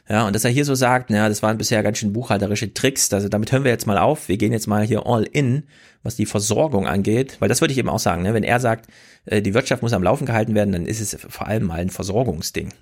Ja, 0.08 0.26
und 0.26 0.36
dass 0.36 0.44
er 0.44 0.50
hier 0.50 0.66
so 0.66 0.74
sagt, 0.74 1.12
naja, 1.12 1.30
das 1.30 1.44
waren 1.44 1.58
bisher 1.60 1.84
ganz 1.84 2.00
schön 2.00 2.14
buchhalterische 2.14 2.74
Tricks, 2.74 3.14
also 3.14 3.30
damit 3.30 3.52
hören 3.52 3.64
wir 3.64 3.72
jetzt 3.72 3.86
mal 3.86 4.00
auf, 4.00 4.28
wir 4.28 4.38
gehen 4.38 4.52
jetzt 4.52 4.66
mal 4.66 4.84
hier 4.84 5.06
all 5.06 5.24
in, 5.24 5.66
was 6.02 6.16
die 6.16 6.26
Versorgung 6.26 6.88
angeht, 6.88 7.38
weil 7.40 7.48
das 7.48 7.62
würde 7.62 7.74
ich 7.74 7.78
eben 7.78 7.90
auch 7.90 8.00
sagen, 8.00 8.24
ne? 8.24 8.34
wenn 8.34 8.44
er 8.44 8.60
sagt, 8.60 8.90
äh, 9.26 9.44
die 9.44 9.54
Wirtschaft 9.54 9.84
muss 9.84 9.94
am 9.94 10.02
Laufen 10.02 10.26
gehalten 10.26 10.56
werden, 10.56 10.72
dann 10.72 10.88
ist 10.88 11.00
es 11.00 11.16
vor 11.30 11.48
allem 11.48 11.66
mal 11.66 11.80
ein 11.80 11.92
Versorgungsding. 11.92 12.74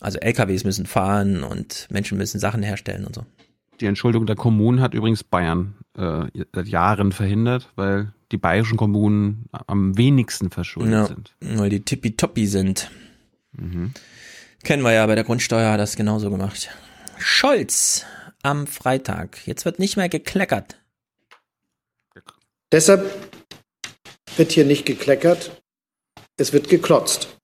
Also 0.00 0.18
LKWs 0.18 0.64
müssen 0.64 0.84
fahren 0.84 1.42
und 1.42 1.88
Menschen 1.90 2.18
müssen 2.18 2.38
Sachen 2.38 2.62
herstellen 2.62 3.06
und 3.06 3.14
so. 3.14 3.24
Die 3.80 3.86
Entschuldung 3.86 4.26
der 4.26 4.36
Kommunen 4.36 4.80
hat 4.80 4.94
übrigens 4.94 5.22
Bayern 5.24 5.74
äh, 5.96 6.26
seit 6.52 6.66
Jahren 6.68 7.12
verhindert, 7.12 7.68
weil 7.76 8.12
die 8.32 8.36
bayerischen 8.36 8.76
Kommunen 8.76 9.46
am 9.66 9.96
wenigsten 9.96 10.50
verschuldet 10.50 10.92
Ja, 10.92 11.06
sind. 11.06 11.34
weil 11.40 11.70
die 11.70 11.80
tippitoppi 11.80 12.46
sind. 12.46 12.90
Mhm. 13.52 13.92
Kennen 14.64 14.82
wir 14.82 14.92
ja 14.92 15.06
bei 15.06 15.14
der 15.14 15.24
Grundsteuer, 15.24 15.72
hat 15.72 15.80
das 15.80 15.96
genauso 15.96 16.30
gemacht. 16.30 16.68
Scholz 17.18 18.04
am 18.42 18.66
Freitag. 18.66 19.46
Jetzt 19.46 19.64
wird 19.64 19.78
nicht 19.78 19.96
mehr 19.96 20.08
gekleckert. 20.08 20.80
Deshalb 22.70 23.10
wird 24.36 24.52
hier 24.52 24.64
nicht 24.66 24.84
gekleckert, 24.84 25.62
es 26.36 26.52
wird 26.52 26.68
geklotzt. 26.68 27.38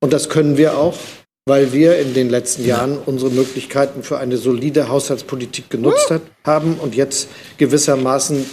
Und 0.00 0.12
das 0.12 0.28
können 0.30 0.56
wir 0.56 0.78
auch, 0.78 0.98
weil 1.46 1.72
wir 1.72 1.98
in 1.98 2.14
den 2.14 2.30
letzten 2.30 2.64
Jahren 2.64 2.98
unsere 2.98 3.30
Möglichkeiten 3.30 4.02
für 4.02 4.18
eine 4.18 4.36
solide 4.36 4.88
Haushaltspolitik 4.88 5.70
genutzt 5.70 6.10
hat, 6.10 6.22
haben 6.44 6.74
und 6.74 6.94
jetzt 6.94 7.28
gewissermaßen 7.58 8.44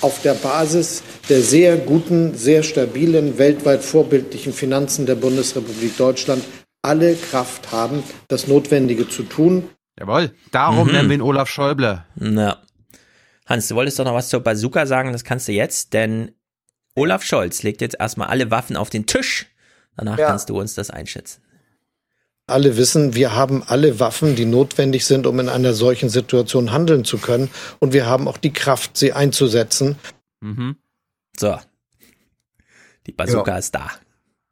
auf 0.00 0.22
der 0.22 0.34
Basis 0.34 1.02
der 1.28 1.42
sehr 1.42 1.76
guten, 1.76 2.34
sehr 2.34 2.62
stabilen, 2.62 3.38
weltweit 3.38 3.82
vorbildlichen 3.84 4.52
Finanzen 4.52 5.06
der 5.06 5.14
Bundesrepublik 5.16 5.96
Deutschland 5.96 6.44
alle 6.82 7.14
Kraft 7.14 7.72
haben, 7.72 8.02
das 8.28 8.46
Notwendige 8.46 9.08
zu 9.08 9.24
tun. 9.24 9.68
Jawohl, 9.98 10.30
darum 10.52 10.86
Mhm. 10.88 10.92
nennen 10.92 11.08
wir 11.08 11.16
ihn 11.16 11.22
Olaf 11.22 11.48
Schäuble. 11.48 12.04
Na. 12.14 12.58
Hans, 13.46 13.66
du 13.68 13.74
wolltest 13.74 13.98
doch 13.98 14.04
noch 14.04 14.14
was 14.14 14.28
zur 14.28 14.40
Bazooka 14.40 14.86
sagen, 14.86 15.12
das 15.12 15.24
kannst 15.24 15.48
du 15.48 15.52
jetzt, 15.52 15.92
denn 15.92 16.32
Olaf 16.94 17.22
Scholz 17.24 17.62
legt 17.62 17.80
jetzt 17.80 17.96
erstmal 17.98 18.28
alle 18.28 18.50
Waffen 18.50 18.76
auf 18.76 18.90
den 18.90 19.06
Tisch. 19.06 19.46
Danach 19.96 20.18
Ja. 20.18 20.26
kannst 20.28 20.50
du 20.50 20.58
uns 20.58 20.74
das 20.74 20.90
einschätzen. 20.90 21.40
Alle 22.48 22.76
wissen, 22.76 23.14
wir 23.14 23.34
haben 23.34 23.62
alle 23.66 24.00
Waffen, 24.00 24.34
die 24.34 24.44
notwendig 24.46 25.04
sind, 25.06 25.26
um 25.26 25.38
in 25.38 25.48
einer 25.48 25.74
solchen 25.74 26.08
Situation 26.08 26.72
handeln 26.72 27.04
zu 27.04 27.18
können. 27.18 27.50
Und 27.78 27.92
wir 27.92 28.06
haben 28.06 28.26
auch 28.26 28.38
die 28.38 28.52
Kraft, 28.52 28.96
sie 28.96 29.12
einzusetzen. 29.12 29.96
Mhm. 30.40 30.76
So. 31.38 31.58
Die 33.06 33.12
Bazooka 33.12 33.52
Ja. 33.52 33.58
ist 33.58 33.74
da. 33.74 33.90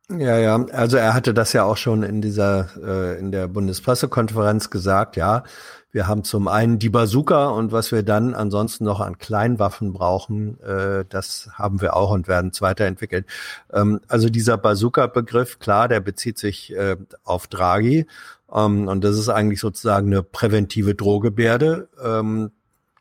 Ja, 0.09 0.39
ja, 0.39 0.65
also 0.67 0.97
er 0.99 1.15
hatte 1.15 1.35
das 1.35 1.53
ja 1.53 1.65
auch 1.65 1.77
schon 1.77 2.05
in 2.05 2.23
dieser, 2.23 2.69
äh, 2.81 3.19
in 3.19 3.33
der 3.33 3.49
Bundespressekonferenz 3.49 4.71
gesagt, 4.71 5.17
ja. 5.17 5.43
Wir 5.91 6.07
haben 6.07 6.25
zum 6.25 6.47
einen 6.47 6.79
die 6.79 6.91
Bazooka 6.91 7.49
und 7.49 7.73
was 7.73 7.91
wir 7.91 8.03
dann 8.03 8.35
ansonsten 8.35 8.85
noch 8.85 9.01
an 9.01 9.19
Kleinwaffen 9.19 9.93
brauchen, 9.93 10.61
äh, 10.61 11.05
das 11.09 11.49
haben 11.55 11.81
wir 11.81 11.97
auch 11.97 12.11
und 12.11 12.29
werden 12.29 12.51
es 12.53 12.61
weiterentwickeln. 12.61 13.25
Ähm, 13.73 14.01
also 14.07 14.29
dieser 14.29 14.59
Bazooka-Begriff, 14.59 15.59
klar, 15.59 15.89
der 15.89 16.01
bezieht 16.01 16.39
sich 16.39 16.73
äh, 16.75 16.97
auf 17.25 17.47
Draghi. 17.49 18.07
Ähm, 18.53 18.87
und 18.89 19.03
das 19.03 19.19
ist 19.19 19.29
eigentlich 19.29 19.61
sozusagen 19.61 20.09
eine 20.09 20.23
präventive 20.23 20.95
Drohgebärde. 20.95 21.89
Ähm, 22.05 22.53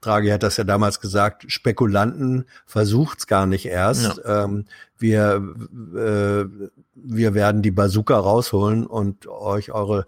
Draghi 0.01 0.29
hat 0.29 0.43
das 0.43 0.57
ja 0.57 0.63
damals 0.63 0.99
gesagt, 1.01 1.51
Spekulanten 1.51 2.45
versucht's 2.65 3.27
gar 3.27 3.45
nicht 3.45 3.65
erst. 3.65 4.21
Ähm, 4.25 4.65
wir, 4.97 5.43
äh, 5.95 6.45
wir 6.95 7.33
werden 7.33 7.61
die 7.61 7.71
Bazooka 7.71 8.17
rausholen 8.17 8.85
und 8.87 9.27
euch 9.27 9.71
eure 9.71 10.05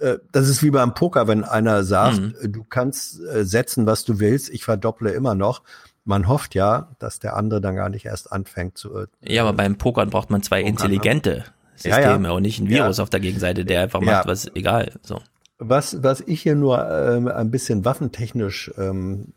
äh, 0.00 0.18
das 0.32 0.48
ist 0.50 0.62
wie 0.62 0.70
beim 0.70 0.92
Poker, 0.92 1.26
wenn 1.28 1.44
einer 1.44 1.82
sagt, 1.82 2.20
Mhm. 2.20 2.52
du 2.52 2.62
kannst 2.64 3.20
äh, 3.22 3.44
setzen, 3.44 3.86
was 3.86 4.04
du 4.04 4.20
willst, 4.20 4.50
ich 4.50 4.62
verdopple 4.64 5.10
immer 5.12 5.34
noch. 5.34 5.62
Man 6.04 6.28
hofft 6.28 6.54
ja, 6.54 6.88
dass 6.98 7.18
der 7.20 7.36
andere 7.36 7.60
dann 7.62 7.74
gar 7.74 7.88
nicht 7.88 8.04
erst 8.04 8.30
anfängt 8.30 8.76
zu. 8.76 8.94
äh, 8.98 9.06
Ja, 9.22 9.42
aber 9.42 9.54
beim 9.54 9.76
Pokern 9.76 10.10
braucht 10.10 10.28
man 10.30 10.42
zwei 10.42 10.60
Pokern, 10.60 10.72
intelligente 10.72 11.44
Ja, 11.82 11.94
Systeme 11.96 12.28
ja. 12.28 12.34
und 12.34 12.42
nicht 12.42 12.60
ein 12.60 12.68
Virus 12.68 12.98
Ja. 12.98 13.02
auf 13.02 13.08
der 13.10 13.20
Gegenseite, 13.20 13.64
der 13.64 13.80
einfach 13.82 14.02
Ja. 14.02 14.06
macht, 14.18 14.26
was 14.26 14.50
egal. 14.54 14.92
So. 15.02 15.20
Was, 15.58 16.02
was 16.02 16.20
ich 16.20 16.42
hier 16.42 16.54
nur 16.54 16.86
ähm, 16.88 17.26
ein 17.28 17.50
bisschen 17.50 17.84
waffentechnisch 17.84 18.70
ähm, 18.78 19.32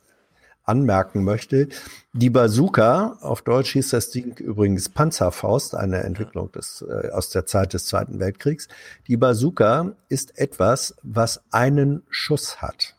anmerken 0.64 1.24
möchte, 1.24 1.68
die 2.14 2.30
Bazooka, 2.30 3.18
auf 3.22 3.42
Deutsch 3.42 3.74
hieß 3.74 3.90
das 3.90 4.10
Ding 4.10 4.38
übrigens 4.38 4.90
Panzerfaust, 4.90 5.76
eine 5.76 6.04
Entwicklung 6.04 6.52
des, 6.52 6.86
äh, 6.88 7.10
aus 7.10 7.30
der 7.30 7.46
Zeit 7.46 7.74
des 7.74 7.86
Zweiten 7.86 8.20
Weltkriegs. 8.20 8.68
Die 9.08 9.18
Bazooka 9.18 9.94
ist 10.10 10.38
etwas, 10.38 10.96
was 11.04 11.42
einen 11.52 12.04
Schuss 12.10 12.62
hat. 12.62 12.96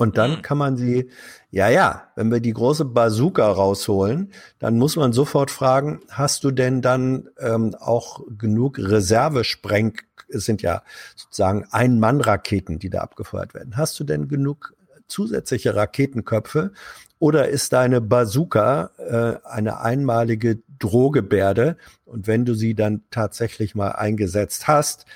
Und 0.00 0.16
dann 0.16 0.42
kann 0.42 0.58
man 0.58 0.76
sie, 0.76 1.10
ja, 1.50 1.68
ja, 1.68 2.04
wenn 2.14 2.30
wir 2.30 2.38
die 2.38 2.52
große 2.52 2.84
Bazooka 2.84 3.50
rausholen, 3.50 4.32
dann 4.60 4.78
muss 4.78 4.94
man 4.94 5.12
sofort 5.12 5.50
fragen, 5.50 6.00
hast 6.08 6.44
du 6.44 6.52
denn 6.52 6.82
dann 6.82 7.28
ähm, 7.40 7.74
auch 7.80 8.20
genug 8.38 8.78
Reservespreng, 8.78 9.98
es 10.28 10.44
sind 10.44 10.62
ja 10.62 10.84
sozusagen 11.16 11.66
Ein-Mann-Raketen, 11.72 12.78
die 12.78 12.90
da 12.90 13.00
abgefeuert 13.00 13.54
werden. 13.54 13.76
Hast 13.76 13.98
du 13.98 14.04
denn 14.04 14.28
genug 14.28 14.76
zusätzliche 15.08 15.74
Raketenköpfe 15.74 16.72
oder 17.18 17.48
ist 17.48 17.72
deine 17.72 18.00
Bazooka 18.00 18.90
äh, 18.98 19.46
eine 19.48 19.80
einmalige 19.80 20.58
Drohgebärde 20.78 21.76
und 22.04 22.26
wenn 22.26 22.44
du 22.44 22.54
sie 22.54 22.74
dann 22.74 23.02
tatsächlich 23.10 23.74
mal 23.74 23.90
eingesetzt 23.92 24.68
hast, 24.68 25.06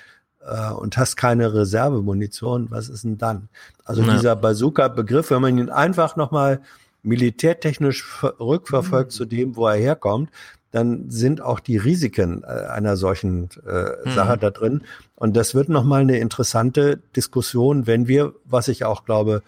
äh, 0.45 0.73
und 0.73 0.97
hast 0.97 1.17
keine 1.17 1.55
Reservemunition, 1.55 2.71
was 2.71 2.89
ist 2.89 3.05
denn 3.05 3.17
dann? 3.19 3.49
Also 3.85 4.03
Ja. 4.03 4.13
dieser 4.15 4.35
Bazooka-Begriff, 4.35 5.31
wenn 5.31 5.41
man 5.41 5.57
ihn 5.59 5.71
einfach 5.71 6.17
nochmal 6.17 6.61
militärtechnisch 7.05 8.03
ver- 8.05 8.35
rückverfolgt 8.41 9.13
zu 9.13 9.25
dem, 9.25 9.55
wo 9.57 9.67
er 9.69 9.77
herkommt, 9.77 10.31
dann 10.73 11.11
sind 11.11 11.41
auch 11.43 11.61
die 11.61 11.77
Risiken 11.77 12.43
äh, 12.45 12.47
einer 12.47 12.97
solchen 12.97 13.51
äh, 13.67 13.91
Mhm. 14.09 14.11
Sache 14.11 14.39
da 14.39 14.51
drin. 14.51 14.83
Und 15.15 15.37
das 15.37 15.55
wird 15.55 15.69
nochmal 15.69 16.01
eine 16.01 16.19
interessante 16.19 16.99
Diskussion, 17.15 17.87
wenn 17.87 18.09
wir, 18.09 18.33
was 18.45 18.69
ich 18.69 18.85
auch 18.85 19.05
glaube, 19.05 19.43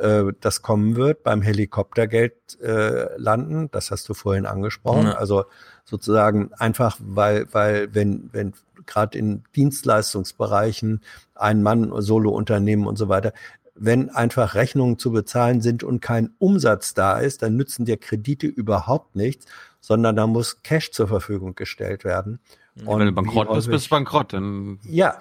äh, 0.00 0.32
das 0.40 0.62
kommen 0.62 0.96
wird, 0.96 1.22
beim 1.22 1.42
Helikoptergeld 1.42 2.60
äh, 2.60 3.16
landen. 3.16 3.70
Das 3.70 3.90
hast 3.90 4.08
du 4.08 4.14
vorhin 4.14 4.46
angesprochen. 4.46 5.06
Ja. 5.06 5.12
Also 5.12 5.44
sozusagen 5.84 6.50
einfach, 6.54 6.98
weil, 7.00 7.46
weil 7.52 7.94
wenn, 7.94 8.30
wenn 8.32 8.54
gerade 8.86 9.18
in 9.18 9.44
Dienstleistungsbereichen 9.54 11.02
ein 11.34 11.62
Mann, 11.62 11.92
Solo-Unternehmen 12.00 12.86
und 12.86 12.96
so 12.96 13.08
weiter, 13.08 13.32
wenn 13.74 14.10
einfach 14.10 14.54
Rechnungen 14.54 14.98
zu 14.98 15.10
bezahlen 15.10 15.60
sind 15.60 15.82
und 15.82 16.00
kein 16.00 16.30
Umsatz 16.38 16.92
da 16.92 17.18
ist, 17.18 17.42
dann 17.42 17.56
nützen 17.56 17.86
dir 17.86 17.96
Kredite 17.96 18.46
überhaupt 18.46 19.16
nichts, 19.16 19.46
sondern 19.80 20.16
da 20.16 20.26
muss 20.26 20.62
Cash 20.62 20.90
zur 20.92 21.08
Verfügung 21.08 21.54
gestellt 21.54 22.04
werden. 22.04 22.40
Und 22.84 22.98
wenn 22.98 23.06
du 23.06 23.12
bankrott 23.12 23.52
bist, 23.52 23.70
bist 23.70 23.86
du 23.86 23.90
bankrott. 23.90 24.32
Dann 24.32 24.78
Ja, 24.84 25.20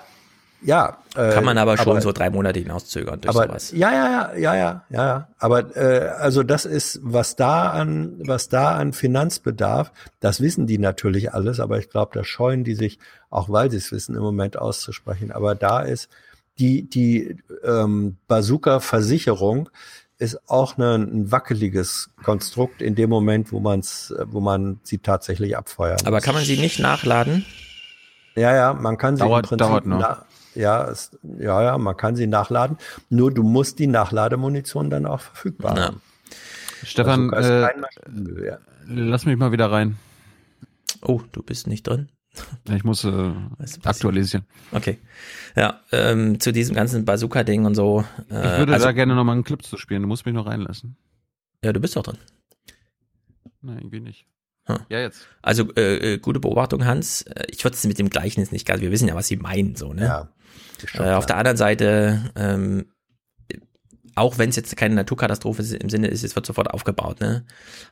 ja. 0.61 0.97
äh, 1.15 1.31
Kann 1.31 1.45
man 1.45 1.57
aber 1.57 1.77
schon 1.77 2.01
so 2.01 2.11
drei 2.11 2.29
Monate 2.29 2.59
hinauszögern 2.59 3.21
durch 3.21 3.35
aber 3.35 3.47
sowas. 3.47 3.71
ja, 3.71 3.91
ja, 3.91 4.05
ja, 4.05 4.33
ja, 4.37 4.55
ja, 4.55 4.83
ja, 4.89 5.05
ja. 5.07 5.27
Aber 5.37 5.75
äh, 5.75 6.09
also 6.19 6.43
das 6.43 6.65
ist, 6.65 6.99
was 7.03 7.35
da 7.35 7.71
an, 7.71 8.15
was 8.25 8.49
da 8.49 8.75
an 8.75 8.93
Finanzbedarf, 8.93 9.91
das 10.19 10.41
wissen 10.41 10.67
die 10.67 10.77
natürlich 10.77 11.33
alles, 11.33 11.59
aber 11.59 11.79
ich 11.79 11.89
glaube, 11.89 12.11
da 12.13 12.23
scheuen 12.23 12.63
die 12.63 12.75
sich, 12.75 12.99
auch 13.29 13.49
weil 13.49 13.71
sie 13.71 13.77
es 13.77 13.91
wissen, 13.91 14.15
im 14.15 14.21
Moment 14.21 14.57
auszusprechen. 14.57 15.31
Aber 15.31 15.55
da 15.55 15.81
ist 15.81 16.09
die, 16.59 16.89
die 16.89 17.37
ähm, 17.63 18.17
Bazooka-Versicherung 18.27 19.69
ist 20.17 20.37
auch 20.49 20.77
eine, 20.77 20.95
ein 20.95 21.31
wackeliges 21.31 22.09
Konstrukt 22.23 22.81
in 22.81 22.95
dem 22.95 23.09
Moment, 23.09 23.53
wo 23.53 23.59
man's, 23.61 24.13
wo 24.25 24.41
man 24.41 24.79
sie 24.83 24.97
tatsächlich 24.97 25.55
abfeuern 25.55 25.99
Aber 26.03 26.19
kann 26.19 26.35
man 26.35 26.43
sie 26.43 26.57
nicht 26.57 26.79
nachladen? 26.79 27.45
Ja, 28.35 28.53
ja, 28.53 28.73
man 28.73 28.97
kann 28.97 29.15
sie 29.15 29.23
Dauert- 29.23 29.45
im 29.45 29.57
Prinzip 29.57 29.67
dauert 29.67 29.85
noch. 29.85 30.25
Ja, 30.55 30.87
es, 30.89 31.11
ja, 31.39 31.61
ja, 31.63 31.77
man 31.77 31.95
kann 31.97 32.15
sie 32.15 32.27
nachladen. 32.27 32.77
Nur 33.09 33.33
du 33.33 33.43
musst 33.43 33.79
die 33.79 33.87
Nachlademunition 33.87 34.89
dann 34.89 35.05
auch 35.05 35.21
verfügbar 35.21 35.77
Ja. 35.77 35.83
haben. 35.87 36.01
Stefan, 36.83 37.31
ist 37.33 37.45
äh, 37.49 37.67
lass 38.87 39.25
mich 39.25 39.37
mal 39.37 39.51
wieder 39.51 39.69
rein. 39.71 39.97
Oh, 41.01 41.21
du 41.31 41.43
bist 41.43 41.67
nicht 41.67 41.83
drin. 41.87 42.09
Ich 42.69 42.83
muss 42.83 43.03
äh, 43.03 43.31
aktualisieren. 43.83 44.45
Okay. 44.71 44.97
Ja, 45.55 45.81
ähm, 45.91 46.39
zu 46.39 46.53
diesem 46.53 46.75
ganzen 46.75 47.03
Bazooka-Ding 47.03 47.65
und 47.65 47.75
so. 47.75 48.05
Äh, 48.29 48.53
Ich 48.53 48.59
würde 48.59 48.73
also, 48.73 48.85
da 48.85 48.91
gerne 48.93 49.15
noch 49.15 49.23
mal 49.25 49.33
einen 49.33 49.43
Clip 49.43 49.61
zu 49.63 49.77
spielen. 49.77 50.03
Du 50.03 50.07
musst 50.07 50.25
mich 50.25 50.33
noch 50.35 50.45
reinlassen. 50.45 50.95
ja, 51.63 51.73
du 51.73 51.79
bist 51.81 51.95
doch 51.95 52.03
drin. 52.03 52.17
Nein, 53.61 53.77
irgendwie 53.79 53.99
nicht. 53.99 54.25
Hm. 54.67 54.77
Ja, 54.89 54.99
jetzt. 54.99 55.27
Also 55.41 55.73
äh, 55.75 56.13
äh, 56.13 56.17
gute 56.19 56.39
Beobachtung, 56.39 56.85
Hans. 56.85 57.23
Äh, 57.23 57.45
Ich 57.49 57.63
würde 57.63 57.75
es 57.75 57.85
mit 57.85 57.99
dem 57.99 58.09
Gleichnis 58.09 58.51
nicht 58.51 58.65
ganz. 58.65 58.81
Wir 58.81 58.91
wissen 58.91 59.07
ja, 59.07 59.15
was 59.15 59.27
sie 59.27 59.35
meinen, 59.37 59.75
so 59.75 59.91
ne. 59.93 60.03
Ja, 60.05 60.29
Äh, 60.95 61.11
auf 61.11 61.25
der 61.25 61.37
anderen 61.37 61.57
Seite, 61.57 62.31
ähm, 62.35 62.85
auch 64.15 64.37
wenn 64.37 64.49
es 64.49 64.55
jetzt 64.55 64.75
keine 64.75 64.95
Naturkatastrophe 64.95 65.61
ist, 65.61 65.73
im 65.73 65.89
Sinne 65.89 66.07
ist, 66.07 66.23
es 66.23 66.35
wird 66.35 66.45
sofort 66.45 66.71
aufgebaut, 66.71 67.21
ne? 67.21 67.45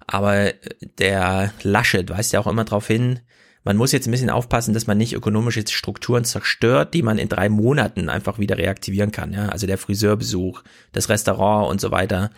Aber 0.06 0.52
der 1.00 1.54
Laschet 1.64 2.10
weist 2.10 2.34
ja 2.34 2.40
auch 2.40 2.48
immer 2.48 2.66
darauf 2.66 2.88
hin, 2.88 3.22
man 3.64 3.78
muss 3.78 3.92
jetzt 3.92 4.08
ein 4.08 4.12
bisschen 4.12 4.30
aufpassen, 4.30 4.74
dass 4.74 4.88
man 4.88 4.98
nicht 4.98 5.14
ökonomische 5.14 5.66
Strukturen 5.68 6.24
zerstört, 6.24 6.94
die 6.94 7.02
man 7.02 7.18
in 7.18 7.28
drei 7.28 7.50
Monaten 7.50 8.08
einfach 8.08 8.40
wieder 8.40 8.58
reaktivieren 8.58 9.12
kann, 9.12 9.34
ja? 9.34 9.50
Also 9.50 9.68
der 9.68 9.78
Friseurbesuch, 9.78 10.64
das 10.92 11.10
Restaurant 11.10 11.70
und 11.70 11.82
so 11.82 11.92
weiter. 11.92 12.32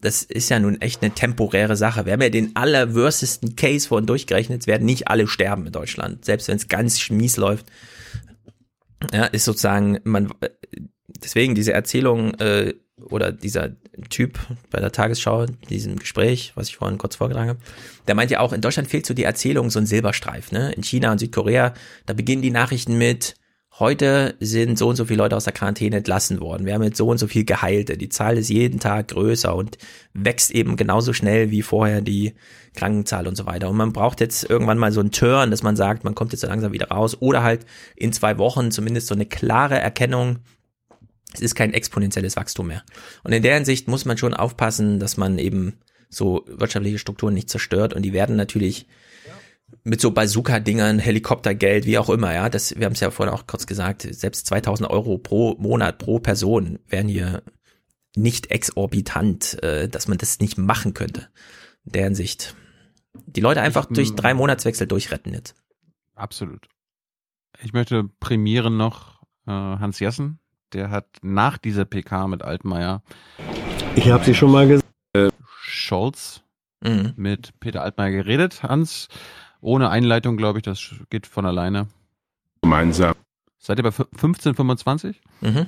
Das 0.00 0.22
ist 0.22 0.50
ja 0.50 0.60
nun 0.60 0.80
echt 0.80 1.02
eine 1.02 1.12
temporäre 1.12 1.74
Sache. 1.74 2.04
Wir 2.04 2.12
haben 2.12 2.22
ja 2.22 2.28
den 2.28 2.54
allerwürstesten 2.54 3.56
Case 3.56 3.88
vorhin 3.88 4.06
durchgerechnet. 4.06 4.60
Es 4.60 4.66
werden 4.66 4.84
nicht 4.84 5.08
alle 5.08 5.26
sterben 5.26 5.66
in 5.66 5.72
Deutschland. 5.72 6.24
Selbst 6.24 6.48
wenn 6.48 6.56
es 6.56 6.68
ganz 6.68 7.10
mies 7.10 7.36
läuft, 7.36 7.66
ja, 9.12 9.24
ist 9.26 9.44
sozusagen, 9.44 9.98
man, 10.04 10.32
deswegen 11.22 11.54
diese 11.54 11.72
Erzählung, 11.72 12.34
äh, 12.34 12.74
oder 13.10 13.30
dieser 13.30 13.72
Typ 14.08 14.38
bei 14.70 14.80
der 14.80 14.92
Tagesschau, 14.92 15.46
diesem 15.68 15.98
Gespräch, 15.98 16.52
was 16.54 16.68
ich 16.68 16.76
vorhin 16.76 16.98
kurz 16.98 17.16
vorgetragen 17.16 17.50
habe, 17.50 17.60
der 18.06 18.14
meint 18.14 18.30
ja 18.30 18.40
auch, 18.40 18.52
in 18.52 18.60
Deutschland 18.60 18.88
fehlt 18.88 19.06
so 19.06 19.14
die 19.14 19.24
Erzählung, 19.24 19.70
so 19.70 19.78
ein 19.78 19.86
Silberstreif. 19.86 20.52
Ne? 20.52 20.72
In 20.72 20.82
China 20.82 21.12
und 21.12 21.18
Südkorea, 21.18 21.74
da 22.06 22.14
beginnen 22.14 22.42
die 22.42 22.50
Nachrichten 22.50 22.96
mit, 22.96 23.34
heute 23.78 24.36
sind 24.40 24.78
so 24.78 24.88
und 24.88 24.96
so 24.96 25.04
viele 25.04 25.22
Leute 25.22 25.36
aus 25.36 25.44
der 25.44 25.52
Quarantäne 25.52 25.96
entlassen 25.96 26.40
worden. 26.40 26.64
Wir 26.64 26.74
haben 26.74 26.82
jetzt 26.82 26.96
so 26.96 27.08
und 27.08 27.18
so 27.18 27.26
viel 27.26 27.44
Geheilte. 27.44 27.98
Die 27.98 28.08
Zahl 28.08 28.38
ist 28.38 28.48
jeden 28.48 28.80
Tag 28.80 29.08
größer 29.08 29.54
und 29.54 29.76
wächst 30.14 30.50
eben 30.50 30.76
genauso 30.76 31.12
schnell 31.12 31.50
wie 31.50 31.62
vorher 31.62 32.00
die 32.00 32.34
Krankenzahl 32.74 33.26
und 33.28 33.36
so 33.36 33.44
weiter. 33.46 33.68
Und 33.68 33.76
man 33.76 33.92
braucht 33.92 34.20
jetzt 34.20 34.48
irgendwann 34.48 34.78
mal 34.78 34.92
so 34.92 35.00
einen 35.00 35.10
Turn, 35.10 35.50
dass 35.50 35.62
man 35.62 35.76
sagt, 35.76 36.04
man 36.04 36.14
kommt 36.14 36.32
jetzt 36.32 36.40
so 36.40 36.46
langsam 36.46 36.72
wieder 36.72 36.88
raus 36.88 37.16
oder 37.20 37.42
halt 37.42 37.66
in 37.96 38.12
zwei 38.12 38.38
Wochen 38.38 38.70
zumindest 38.70 39.08
so 39.08 39.14
eine 39.14 39.26
klare 39.26 39.78
Erkennung, 39.78 40.38
es 41.34 41.40
ist 41.40 41.54
kein 41.54 41.74
exponentielles 41.74 42.36
Wachstum 42.36 42.68
mehr. 42.68 42.82
Und 43.24 43.32
in 43.32 43.42
der 43.42 43.54
Hinsicht 43.56 43.88
muss 43.88 44.06
man 44.06 44.16
schon 44.16 44.32
aufpassen, 44.32 45.00
dass 45.00 45.18
man 45.18 45.38
eben 45.38 45.74
so 46.08 46.44
wirtschaftliche 46.46 46.98
Strukturen 46.98 47.34
nicht 47.34 47.50
zerstört 47.50 47.92
und 47.92 48.02
die 48.02 48.12
werden 48.12 48.36
natürlich 48.36 48.86
mit 49.86 50.00
so 50.00 50.10
Bazooka-Dingern, 50.10 50.98
Helikoptergeld, 50.98 51.86
wie 51.86 51.98
auch 51.98 52.10
immer, 52.10 52.34
ja, 52.34 52.48
das, 52.48 52.76
wir 52.76 52.86
haben 52.86 52.94
es 52.94 53.00
ja 53.00 53.10
vorhin 53.12 53.32
auch 53.32 53.46
kurz 53.46 53.66
gesagt, 53.66 54.02
selbst 54.02 54.46
2000 54.46 54.90
Euro 54.90 55.16
pro 55.16 55.54
Monat, 55.58 55.98
pro 55.98 56.18
Person 56.18 56.80
wären 56.88 57.06
hier 57.06 57.42
nicht 58.16 58.50
exorbitant, 58.50 59.62
äh, 59.62 59.88
dass 59.88 60.08
man 60.08 60.18
das 60.18 60.40
nicht 60.40 60.58
machen 60.58 60.92
könnte. 60.92 61.28
In 61.84 61.92
der 61.92 62.04
Hinsicht. 62.04 62.56
Die 63.26 63.40
Leute 63.40 63.62
einfach 63.62 63.86
durch 63.86 64.14
drei 64.14 64.34
Monatswechsel 64.34 64.88
durchretten 64.88 65.32
jetzt. 65.32 65.54
Absolut. 66.16 66.66
Ich 67.62 67.72
möchte 67.72 68.10
prämieren 68.18 68.76
noch 68.76 69.22
äh, 69.46 69.52
Hans 69.52 70.00
Jessen. 70.00 70.40
Der 70.72 70.90
hat 70.90 71.06
nach 71.22 71.58
dieser 71.58 71.84
PK 71.84 72.26
mit 72.26 72.42
Altmaier. 72.42 73.02
Ich 73.94 74.10
habe 74.10 74.24
sie 74.24 74.34
schon 74.34 74.50
mal 74.50 74.66
gesagt. 74.66 74.88
Äh, 75.12 75.30
Scholz 75.60 76.42
Mhm. 76.84 77.14
mit 77.16 77.58
Peter 77.60 77.82
Altmaier 77.82 78.10
geredet. 78.10 78.62
Hans, 78.62 79.08
ohne 79.60 79.90
Einleitung, 79.90 80.36
glaube 80.36 80.58
ich, 80.58 80.64
das 80.64 80.94
geht 81.10 81.26
von 81.26 81.46
alleine. 81.46 81.86
Gemeinsam. 82.62 83.14
Seid 83.58 83.78
ihr 83.78 83.82
bei 83.82 83.90
1525? 83.90 85.20
Mhm. 85.40 85.66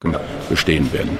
Genau, 0.00 0.20
bestehen 0.48 0.92
werden. 0.92 1.18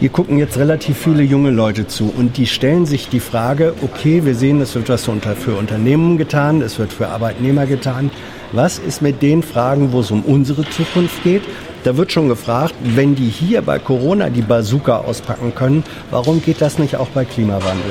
Hier 0.00 0.08
gucken 0.08 0.38
jetzt 0.38 0.58
relativ 0.58 0.98
viele 0.98 1.22
junge 1.22 1.50
Leute 1.50 1.86
zu 1.86 2.12
und 2.14 2.36
die 2.36 2.46
stellen 2.46 2.84
sich 2.84 3.08
die 3.08 3.20
Frage, 3.20 3.74
okay, 3.80 4.24
wir 4.24 4.34
sehen, 4.34 4.60
es 4.60 4.74
wird 4.74 4.88
was 4.88 5.04
für 5.04 5.54
Unternehmen 5.56 6.18
getan, 6.18 6.60
es 6.62 6.78
wird 6.78 6.92
für 6.92 7.08
Arbeitnehmer 7.08 7.66
getan. 7.66 8.10
Was 8.52 8.78
ist 8.78 9.02
mit 9.02 9.22
den 9.22 9.42
Fragen, 9.42 9.92
wo 9.92 10.00
es 10.00 10.10
um 10.10 10.22
unsere 10.22 10.68
Zukunft 10.70 11.22
geht? 11.24 11.42
Da 11.84 11.96
wird 11.98 12.12
schon 12.12 12.28
gefragt, 12.28 12.74
wenn 12.82 13.14
die 13.14 13.28
hier 13.28 13.60
bei 13.60 13.78
Corona 13.78 14.30
die 14.30 14.40
Bazooka 14.40 14.98
auspacken 14.98 15.54
können, 15.54 15.84
warum 16.10 16.42
geht 16.42 16.62
das 16.62 16.78
nicht 16.78 16.96
auch 16.96 17.08
bei 17.08 17.26
Klimawandel? 17.26 17.90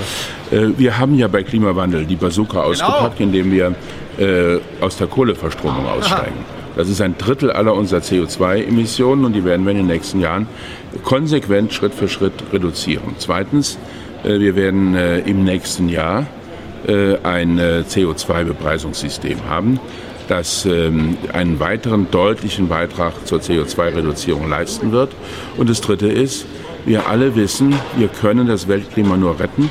Äh, 0.51 0.69
Wir 0.77 0.98
haben 0.98 1.15
ja 1.15 1.27
bei 1.27 1.43
Klimawandel 1.43 2.06
die 2.06 2.15
Bazooka 2.15 2.61
ausgepackt, 2.61 3.19
indem 3.19 3.51
wir 3.51 3.75
äh, 4.17 4.57
aus 4.82 4.98
der 4.98 5.07
Kohleverstromung 5.07 5.85
aussteigen. 5.88 6.38
Das 6.75 6.90
ist 6.90 7.01
ein 7.01 7.15
Drittel 7.19 7.51
aller 7.51 7.75
unserer 7.75 7.99
CO2-Emissionen 7.99 9.25
und 9.25 9.33
die 9.33 9.45
werden 9.45 9.64
wir 9.64 9.72
in 9.72 9.77
den 9.77 9.88
nächsten 9.88 10.19
Jahren 10.19 10.48
konsequent 11.03 11.72
Schritt 11.72 11.93
für 11.93 12.09
Schritt 12.09 12.33
reduzieren. 12.51 13.14
Zweitens, 13.19 13.77
äh, 14.23 14.40
wir 14.40 14.56
werden 14.56 14.95
im 14.95 15.43
nächsten 15.43 15.88
Jahr 15.90 16.25
ein 17.23 17.59
äh, 17.59 17.83
CO2-Bepreisungssystem 17.88 19.38
haben, 19.48 19.80
das 20.27 20.65
ähm, 20.65 21.17
einen 21.31 21.59
weiteren 21.59 22.09
deutlichen 22.11 22.67
Beitrag 22.67 23.25
zur 23.25 23.39
CO2-Reduzierung 23.39 24.49
leisten 24.49 24.91
wird. 24.91 25.11
Und 25.57 25.69
das 25.69 25.81
Dritte 25.81 26.07
ist, 26.07 26.45
wir 26.85 27.07
alle 27.07 27.35
wissen, 27.35 27.73
wir 27.97 28.09
können 28.09 28.47
das 28.47 28.67
Weltklima 28.67 29.15
nur 29.15 29.39
retten, 29.39 29.69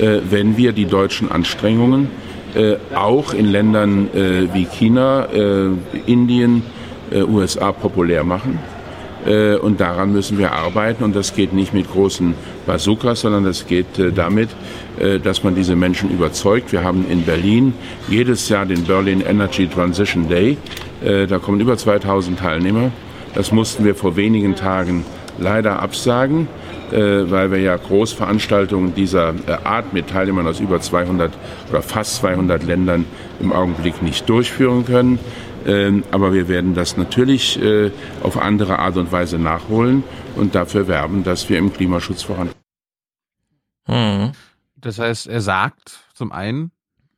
äh, 0.00 0.20
wenn 0.28 0.56
wir 0.56 0.72
die 0.72 0.86
deutschen 0.86 1.30
Anstrengungen 1.30 2.10
äh, 2.54 2.76
auch 2.94 3.32
in 3.32 3.46
Ländern 3.46 4.08
äh, 4.14 4.52
wie 4.52 4.64
China, 4.64 5.26
Indien, 6.06 6.62
USA 7.10 7.72
populär 7.72 8.22
machen. 8.22 8.58
Und 9.62 9.80
daran 9.80 10.12
müssen 10.12 10.38
wir 10.38 10.52
arbeiten. 10.52 11.02
Und 11.04 11.16
das 11.16 11.34
geht 11.34 11.54
nicht 11.54 11.72
mit 11.72 11.90
großen 11.90 12.34
Bazookas, 12.66 13.22
sondern 13.22 13.44
das 13.44 13.66
geht 13.66 13.86
damit, 14.14 14.50
dass 15.22 15.44
man 15.44 15.54
diese 15.54 15.76
Menschen 15.76 16.10
überzeugt. 16.10 16.72
Wir 16.72 16.82
haben 16.82 17.06
in 17.08 17.22
Berlin 17.24 17.72
jedes 18.08 18.48
Jahr 18.48 18.66
den 18.66 18.84
Berlin 18.84 19.20
Energy 19.20 19.66
Transition 19.68 20.28
Day. 20.28 20.56
Äh, 21.04 21.26
Da 21.26 21.38
kommen 21.38 21.60
über 21.60 21.76
2000 21.76 22.38
Teilnehmer. 22.38 22.90
Das 23.34 23.52
mussten 23.52 23.84
wir 23.84 23.94
vor 23.94 24.16
wenigen 24.16 24.54
Tagen 24.56 25.04
leider 25.38 25.80
absagen, 25.80 26.48
äh, 26.90 26.96
weil 27.30 27.50
wir 27.52 27.60
ja 27.60 27.76
Großveranstaltungen 27.76 28.94
dieser 28.94 29.34
äh, 29.46 29.52
Art 29.64 29.92
mit 29.92 30.08
Teilnehmern 30.08 30.46
aus 30.46 30.60
über 30.60 30.80
200 30.80 31.30
oder 31.70 31.82
fast 31.82 32.16
200 32.16 32.64
Ländern 32.64 33.04
im 33.40 33.52
Augenblick 33.52 34.02
nicht 34.02 34.28
durchführen 34.28 34.84
können. 34.84 35.18
Ähm, 35.66 36.02
Aber 36.10 36.32
wir 36.32 36.48
werden 36.48 36.74
das 36.74 36.96
natürlich 36.96 37.60
äh, 37.62 37.90
auf 38.22 38.40
andere 38.40 38.78
Art 38.78 38.96
und 38.96 39.12
Weise 39.12 39.38
nachholen 39.38 40.02
und 40.36 40.54
dafür 40.54 40.88
werben, 40.88 41.24
dass 41.24 41.48
wir 41.48 41.58
im 41.58 41.72
Klimaschutz 41.72 42.22
voran. 42.22 42.50
Das 44.80 44.98
heißt, 44.98 45.26
er 45.26 45.40
sagt 45.40 46.04
zum 46.14 46.32
einen, 46.32 46.70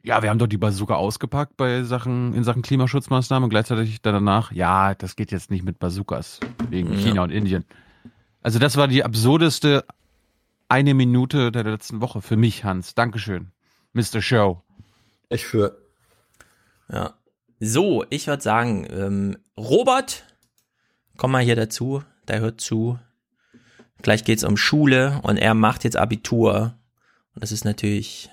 ja, 0.02 0.22
wir 0.22 0.30
haben 0.30 0.38
doch 0.38 0.46
die 0.46 0.56
Bazooka 0.56 0.94
ausgepackt 0.94 1.56
bei 1.56 1.82
Sachen, 1.82 2.32
in 2.34 2.42
Sachen 2.42 2.62
Klimaschutzmaßnahmen 2.62 3.44
und 3.44 3.50
gleichzeitig 3.50 4.00
danach, 4.00 4.50
ja, 4.52 4.94
das 4.94 5.14
geht 5.14 5.30
jetzt 5.30 5.50
nicht 5.50 5.62
mit 5.64 5.78
Bazookas 5.78 6.40
wegen 6.70 6.92
Ja. 6.94 6.98
China 6.98 7.22
und 7.22 7.30
Indien. 7.30 7.66
Also 8.42 8.58
das 8.58 8.76
war 8.76 8.88
die 8.88 9.04
absurdeste 9.04 9.84
eine 10.68 10.94
Minute 10.94 11.52
der 11.52 11.64
letzten 11.64 12.00
Woche 12.00 12.22
für 12.22 12.36
mich, 12.36 12.64
Hans. 12.64 12.94
Dankeschön. 12.94 13.50
Mr. 13.92 14.22
Show. 14.22 14.62
Ich 15.28 15.44
für. 15.44 15.76
Ja. 16.90 17.14
So, 17.58 18.04
ich 18.08 18.26
würde 18.26 18.42
sagen, 18.42 18.86
ähm, 18.88 19.36
Robert, 19.56 20.24
komm 21.18 21.32
mal 21.32 21.42
hier 21.42 21.56
dazu, 21.56 22.02
der 22.26 22.40
hört 22.40 22.60
zu. 22.60 22.98
Gleich 24.00 24.24
geht's 24.24 24.44
um 24.44 24.56
Schule 24.56 25.20
und 25.24 25.36
er 25.36 25.52
macht 25.52 25.84
jetzt 25.84 25.96
Abitur. 25.98 26.74
Das 27.40 27.52
ist 27.52 27.64
natürlich 27.64 28.28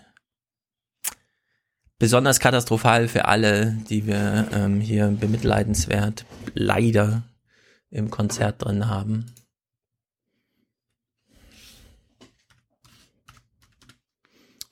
besonders 1.97 2.39
katastrophal 2.41 3.07
für 3.07 3.25
alle, 3.25 3.71
die 3.89 4.05
wir 4.05 4.49
ähm, 4.51 4.81
hier 4.81 5.07
bemitleidenswert 5.07 6.25
leider 6.53 7.23
im 7.89 8.11
Konzert 8.11 8.63
drin 8.63 8.87
haben. 8.89 9.25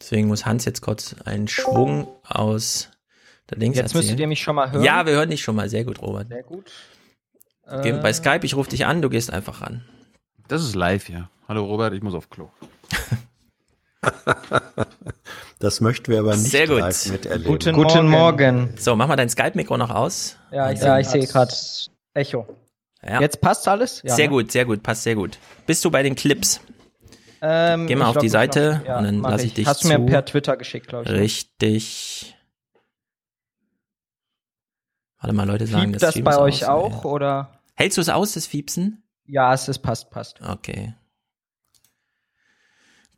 Deswegen 0.01 0.27
muss 0.27 0.45
Hans 0.45 0.65
jetzt 0.65 0.81
kurz 0.81 1.15
einen 1.23 1.47
Schwung 1.47 2.07
aus 2.23 2.89
der 3.49 3.57
Dings 3.57 3.77
Jetzt 3.77 3.93
müsstet 3.95 4.11
erzählen. 4.11 4.19
ihr 4.19 4.27
mich 4.27 4.41
schon 4.41 4.55
mal 4.55 4.72
hören. 4.72 4.83
Ja, 4.83 5.05
wir 5.05 5.14
hören 5.14 5.30
dich 5.30 5.41
schon 5.41 5.55
mal. 5.55 5.69
Sehr 5.69 5.83
gut, 5.85 6.01
Robert. 6.01 6.27
Sehr 6.27 6.43
gut. 6.43 6.72
Geh 7.81 7.93
bei 7.93 8.09
Äh, 8.09 8.14
Skype, 8.14 8.45
ich 8.45 8.55
rufe 8.55 8.69
dich 8.69 8.85
an, 8.85 9.01
du 9.01 9.09
gehst 9.09 9.31
einfach 9.31 9.61
ran. 9.61 9.83
Das 10.47 10.61
ist 10.61 10.75
live, 10.75 11.09
ja. 11.09 11.30
Hallo 11.47 11.65
Robert, 11.65 11.93
ich 11.93 12.03
muss 12.03 12.14
auf 12.14 12.30
Klo. 12.30 12.51
Das 15.59 15.80
möchten 15.82 16.11
wir 16.11 16.19
aber 16.19 16.35
nicht 16.35 16.51
Sehr 16.51 16.67
gut. 16.67 16.80
live 16.80 17.11
miterleben. 17.11 17.51
Guten, 17.51 17.74
Guten 17.75 18.08
Morgen. 18.08 18.74
So, 18.77 18.95
mach 18.95 19.08
mal 19.08 19.16
dein 19.16 19.30
Skype-Mikro 19.30 19.77
noch 19.77 19.90
aus. 19.90 20.35
Ja, 20.51 20.69
ich, 20.69 20.82
ja, 20.82 21.00
ich 21.00 21.08
sehe 21.08 21.25
gerade 21.25 21.53
Echo. 22.14 22.45
Ja. 23.01 23.22
Jetzt 23.22 23.40
passt 23.42 23.67
alles? 23.67 24.01
Ja, 24.03 24.16
sehr 24.16 24.25
ne? 24.25 24.32
gut, 24.32 24.51
sehr 24.51 24.66
gut, 24.66 24.84
passt 24.84 25.03
sehr 25.03 25.16
gut. 25.16 25.40
Bist 25.66 25.84
du 25.85 25.92
bei 25.92 26.03
den 26.03 26.16
Clips? 26.16 26.59
Ähm, 27.42 27.88
Geh 27.88 27.95
mal 27.95 28.09
ich 28.09 28.16
auf 28.16 28.22
die 28.22 28.30
Seite 28.30 28.82
ja, 28.85 28.98
und 28.98 29.06
dann 29.06 29.22
lasse 29.22 29.45
ich 29.45 29.53
dich 29.53 29.66
Hast 29.66 29.84
du 29.84 29.88
zu. 29.90 29.98
mir 29.98 30.06
per 30.06 30.25
Twitter 30.25 30.58
geschickt, 30.58 30.88
glaube 30.88 31.06
ich. 31.06 31.11
ne? 31.11 31.19
Richtig. 31.19 32.35
Warte 35.19 35.35
mal, 35.35 35.48
Leute 35.48 35.67
sagen, 35.67 35.92
Fiebt 35.92 36.03
das 36.03 36.11
Stream 36.11 36.25
bei 36.25 36.38
euch 36.38 36.67
aus. 36.67 36.93
auch, 36.93 37.06
oder? 37.06 37.59
Hältst 37.75 37.98
du 37.98 38.01
es 38.01 38.09
aus, 38.09 38.34
das 38.34 38.45
Fiepsen? 38.45 39.03
Ja, 39.25 39.53
es 39.53 39.67
ist, 39.67 39.80
passt, 39.80 40.09
passt. 40.11 40.40
Okay. 40.42 40.93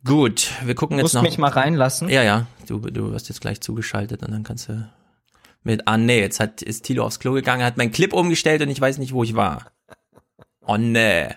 Gut, 0.04 0.50
wir 0.64 0.74
gucken 0.74 0.96
Du 0.96 1.02
jetzt 1.02 1.04
musst 1.04 1.14
noch. 1.16 1.22
mich 1.22 1.38
mal 1.38 1.50
reinlassen. 1.50 2.08
Ja, 2.08 2.22
ja, 2.22 2.46
du, 2.66 2.78
du 2.78 3.12
wirst 3.12 3.28
jetzt 3.28 3.40
gleich 3.40 3.60
zugeschaltet 3.60 4.22
und 4.22 4.30
dann 4.30 4.44
kannst 4.44 4.68
du 4.68 4.88
mit. 5.64 5.86
Ah, 5.86 5.96
nee, 5.98 6.20
jetzt 6.20 6.40
hat, 6.40 6.62
ist 6.62 6.84
Tilo 6.84 7.04
aufs 7.04 7.18
Klo 7.18 7.32
gegangen, 7.32 7.64
hat 7.64 7.76
meinen 7.76 7.90
Clip 7.90 8.12
umgestellt 8.12 8.62
und 8.62 8.68
ich 8.70 8.80
weiß 8.80 8.98
nicht, 8.98 9.12
wo 9.12 9.24
ich 9.24 9.34
war. 9.34 9.72
Oh, 10.66 10.76
nee. 10.76 11.28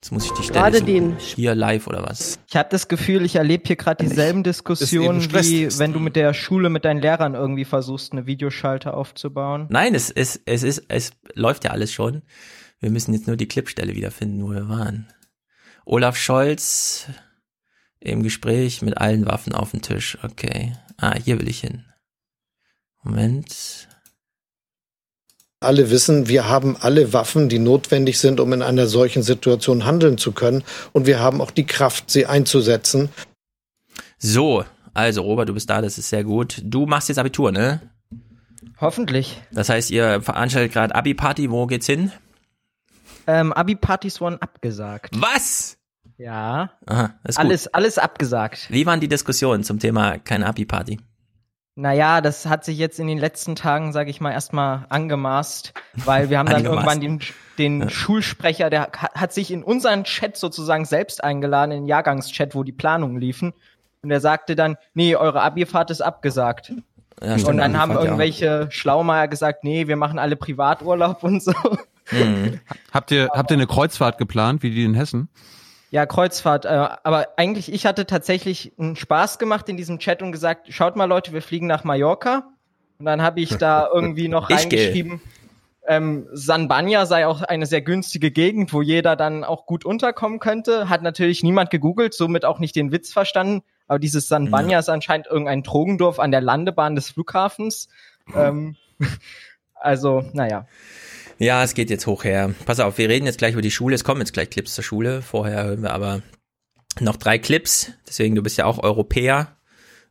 Jetzt 0.00 0.10
muss 0.10 0.24
ich 0.24 0.32
die 0.32 0.42
Stelle 0.42 0.58
Gerade 0.58 0.78
suchen. 0.78 0.86
den- 0.86 1.16
Hier 1.18 1.54
live 1.54 1.86
oder 1.86 2.02
was? 2.02 2.40
Ich 2.48 2.56
habe 2.56 2.68
das 2.70 2.88
Gefühl, 2.88 3.24
ich 3.24 3.36
erlebe 3.36 3.62
hier 3.68 3.76
gerade 3.76 4.04
dieselben 4.04 4.42
Diskussionen, 4.42 5.22
wie 5.32 5.78
wenn 5.78 5.92
du 5.92 6.00
mit 6.00 6.16
der 6.16 6.34
Schule 6.34 6.70
mit 6.70 6.84
deinen 6.84 7.00
Lehrern 7.00 7.34
irgendwie 7.34 7.64
versuchst, 7.64 8.10
eine 8.12 8.26
Videoschalte 8.26 8.94
aufzubauen. 8.94 9.68
Nein, 9.70 9.94
es, 9.94 10.10
es, 10.10 10.40
es 10.44 10.64
ist, 10.64 10.86
es 10.88 11.12
läuft 11.34 11.62
ja 11.64 11.70
alles 11.70 11.92
schon. 11.92 12.22
Wir 12.80 12.90
müssen 12.90 13.14
jetzt 13.14 13.28
nur 13.28 13.36
die 13.36 13.46
Clipstelle 13.46 13.94
wiederfinden, 13.94 14.42
wo 14.42 14.50
wir 14.50 14.68
waren. 14.68 15.06
Olaf 15.84 16.16
Scholz 16.16 17.06
im 18.00 18.22
Gespräch 18.22 18.82
mit 18.82 18.98
allen 18.98 19.26
Waffen 19.26 19.52
auf 19.52 19.70
dem 19.70 19.82
Tisch. 19.82 20.18
Okay. 20.22 20.72
Ah, 20.96 21.14
hier 21.16 21.38
will 21.40 21.48
ich 21.48 21.60
hin. 21.60 21.84
Moment. 23.02 23.88
alle 25.60 25.90
wissen, 25.90 26.28
wir 26.28 26.48
haben 26.48 26.76
alle 26.80 27.12
Waffen, 27.12 27.48
die 27.48 27.58
notwendig 27.58 28.18
sind, 28.18 28.40
um 28.40 28.52
in 28.52 28.62
einer 28.62 28.86
solchen 28.86 29.22
Situation 29.22 29.84
handeln 29.84 30.18
zu 30.18 30.32
können. 30.32 30.64
Und 30.92 31.06
wir 31.06 31.20
haben 31.20 31.40
auch 31.40 31.50
die 31.50 31.66
Kraft, 31.66 32.10
sie 32.10 32.26
einzusetzen. 32.26 33.10
So, 34.18 34.64
also 34.94 35.22
Robert, 35.22 35.48
du 35.48 35.54
bist 35.54 35.70
da, 35.70 35.80
das 35.80 35.98
ist 35.98 36.08
sehr 36.08 36.24
gut. 36.24 36.60
Du 36.64 36.86
machst 36.86 37.08
jetzt 37.08 37.18
Abitur, 37.18 37.52
ne? 37.52 37.80
Hoffentlich. 38.80 39.40
Das 39.52 39.68
heißt, 39.68 39.90
ihr 39.90 40.20
veranstaltet 40.20 40.72
gerade 40.72 40.94
Abi-Party, 40.94 41.50
wo 41.50 41.66
geht's 41.66 41.86
hin? 41.86 42.10
Ähm, 43.26 43.52
Abi-Partys 43.52 44.20
wurden 44.20 44.40
abgesagt. 44.40 45.20
Was? 45.20 45.78
Ja. 46.18 46.70
Aha. 46.86 47.14
Alles, 47.36 47.68
alles 47.68 47.98
abgesagt. 47.98 48.68
Wie 48.70 48.86
waren 48.86 49.00
die 49.00 49.08
Diskussionen 49.08 49.64
zum 49.64 49.78
Thema 49.78 50.18
keine 50.18 50.46
Abi-Party? 50.46 50.98
Naja, 51.74 52.20
das 52.20 52.44
hat 52.46 52.66
sich 52.66 52.76
jetzt 52.76 53.00
in 53.00 53.06
den 53.06 53.16
letzten 53.16 53.56
Tagen, 53.56 53.92
sage 53.92 54.10
ich 54.10 54.20
mal, 54.20 54.30
erstmal 54.30 54.84
angemaßt, 54.90 55.72
weil 56.04 56.28
wir 56.28 56.38
haben 56.38 56.50
dann 56.50 56.66
irgendwann 56.66 57.00
den, 57.00 57.20
den 57.56 57.80
Ja. 57.82 57.88
Schulsprecher, 57.88 58.68
der 58.68 58.92
hat, 58.92 59.32
sich 59.32 59.50
in 59.50 59.62
unseren 59.64 60.04
Chat 60.04 60.36
sozusagen 60.36 60.84
selbst 60.84 61.24
eingeladen, 61.24 61.72
in 61.72 61.82
den 61.82 61.86
Jahrgangschat, 61.86 62.54
wo 62.54 62.62
die 62.62 62.72
Planungen 62.72 63.18
liefen. 63.18 63.54
Und 64.02 64.10
er 64.10 64.20
sagte 64.20 64.54
dann, 64.54 64.76
nee, 64.92 65.16
eure 65.16 65.40
Abi-Fahrt 65.40 65.90
ist 65.90 66.02
abgesagt. 66.02 66.74
Ja, 67.22 67.34
und 67.34 67.40
stimmt, 67.40 67.60
dann 67.60 67.78
haben 67.78 67.92
irgendwelche 67.92 68.66
Schlaumeier 68.70 69.28
gesagt, 69.28 69.64
nee, 69.64 69.86
wir 69.86 69.96
machen 69.96 70.18
alle 70.18 70.36
Privaturlaub 70.36 71.22
und 71.22 71.42
so. 71.42 71.54
Mhm. 72.10 72.60
Habt 72.92 73.10
ihr, 73.10 73.28
habt 73.32 73.50
ihr 73.50 73.56
eine 73.56 73.66
Kreuzfahrt 73.66 74.18
geplant, 74.18 74.62
wie 74.62 74.70
die 74.70 74.84
in 74.84 74.94
Hessen? 74.94 75.28
Ja, 75.90 76.06
Kreuzfahrt. 76.06 76.64
Äh, 76.64 76.68
aber 76.68 77.28
eigentlich, 77.36 77.72
ich 77.72 77.86
hatte 77.86 78.06
tatsächlich 78.06 78.72
einen 78.78 78.96
Spaß 78.96 79.38
gemacht 79.38 79.68
in 79.68 79.76
diesem 79.76 79.98
Chat 79.98 80.22
und 80.22 80.32
gesagt, 80.32 80.72
schaut 80.72 80.96
mal 80.96 81.04
Leute, 81.04 81.32
wir 81.32 81.42
fliegen 81.42 81.66
nach 81.66 81.84
Mallorca. 81.84 82.48
Und 82.98 83.06
dann 83.06 83.22
habe 83.22 83.40
ich 83.40 83.56
da 83.56 83.88
irgendwie 83.94 84.28
noch 84.28 84.48
reingeschrieben, 84.50 85.20
ähm, 85.88 86.28
San 86.32 86.68
Banya 86.68 87.06
sei 87.06 87.26
auch 87.26 87.42
eine 87.42 87.66
sehr 87.66 87.82
günstige 87.82 88.30
Gegend, 88.30 88.72
wo 88.72 88.82
jeder 88.82 89.16
dann 89.16 89.42
auch 89.42 89.66
gut 89.66 89.84
unterkommen 89.84 90.38
könnte. 90.38 90.88
Hat 90.88 91.02
natürlich 91.02 91.42
niemand 91.42 91.70
gegoogelt, 91.70 92.14
somit 92.14 92.44
auch 92.44 92.60
nicht 92.60 92.76
den 92.76 92.92
Witz 92.92 93.12
verstanden. 93.12 93.62
Aber 93.88 93.98
dieses 93.98 94.28
San 94.28 94.50
Banya 94.50 94.78
ist 94.78 94.88
anscheinend 94.88 95.26
irgendein 95.26 95.64
Drogendorf 95.64 96.20
an 96.20 96.30
der 96.30 96.40
Landebahn 96.40 96.94
des 96.94 97.10
Flughafens. 97.10 97.88
Ähm, 98.34 98.76
also, 99.74 100.24
naja. 100.32 100.66
Ja, 101.42 101.64
es 101.64 101.74
geht 101.74 101.90
jetzt 101.90 102.06
hoch 102.06 102.22
her. 102.22 102.54
Pass 102.66 102.78
auf, 102.78 102.98
wir 102.98 103.08
reden 103.08 103.26
jetzt 103.26 103.38
gleich 103.38 103.54
über 103.54 103.62
die 103.62 103.72
Schule. 103.72 103.96
Es 103.96 104.04
kommen 104.04 104.20
jetzt 104.20 104.32
gleich 104.32 104.48
Clips 104.48 104.76
zur 104.76 104.84
Schule. 104.84 105.22
Vorher 105.22 105.64
hören 105.64 105.82
wir 105.82 105.92
aber 105.92 106.22
noch 107.00 107.16
drei 107.16 107.36
Clips. 107.36 107.90
Deswegen, 108.06 108.36
du 108.36 108.44
bist 108.44 108.58
ja 108.58 108.64
auch 108.64 108.78
Europäer, 108.80 109.56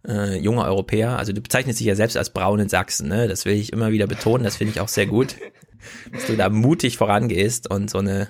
äh, 0.06 0.38
junger 0.38 0.66
Europäer. 0.66 1.18
Also 1.18 1.32
du 1.32 1.40
bezeichnest 1.40 1.80
dich 1.80 1.88
ja 1.88 1.96
selbst 1.96 2.18
als 2.18 2.32
braun 2.32 2.60
in 2.60 2.68
Sachsen. 2.68 3.08
Ne? 3.08 3.30
Das 3.30 3.46
will 3.46 3.54
ich 3.54 3.72
immer 3.72 3.94
wieder 3.94 4.08
betonen. 4.08 4.44
Das 4.44 4.58
finde 4.58 4.74
ich 4.74 4.82
auch 4.82 4.90
sehr 4.90 5.06
gut, 5.06 5.38
dass 6.12 6.28
du 6.28 6.36
da 6.36 6.50
mutig 6.50 6.98
vorangehst 6.98 7.72
und 7.72 7.90
so 7.90 8.00
eine 8.00 8.28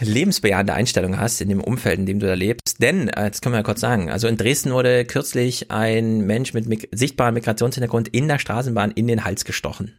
lebensbejahende 0.00 0.72
Einstellung 0.72 1.20
hast 1.20 1.42
in 1.42 1.50
dem 1.50 1.62
Umfeld, 1.62 1.98
in 1.98 2.06
dem 2.06 2.20
du 2.20 2.26
da 2.26 2.34
lebst. 2.34 2.80
Denn, 2.80 3.08
äh, 3.08 3.28
das 3.28 3.42
können 3.42 3.52
wir 3.52 3.58
ja 3.58 3.64
kurz 3.64 3.82
sagen, 3.82 4.10
also 4.10 4.28
in 4.28 4.38
Dresden 4.38 4.72
wurde 4.72 5.04
kürzlich 5.04 5.70
ein 5.70 6.20
Mensch 6.20 6.54
mit 6.54 6.66
mig 6.66 6.88
sichtbarem 6.90 7.34
Migrationshintergrund 7.34 8.08
in 8.08 8.28
der 8.28 8.38
Straßenbahn 8.38 8.92
in 8.92 9.06
den 9.06 9.26
Hals 9.26 9.44
gestochen. 9.44 9.92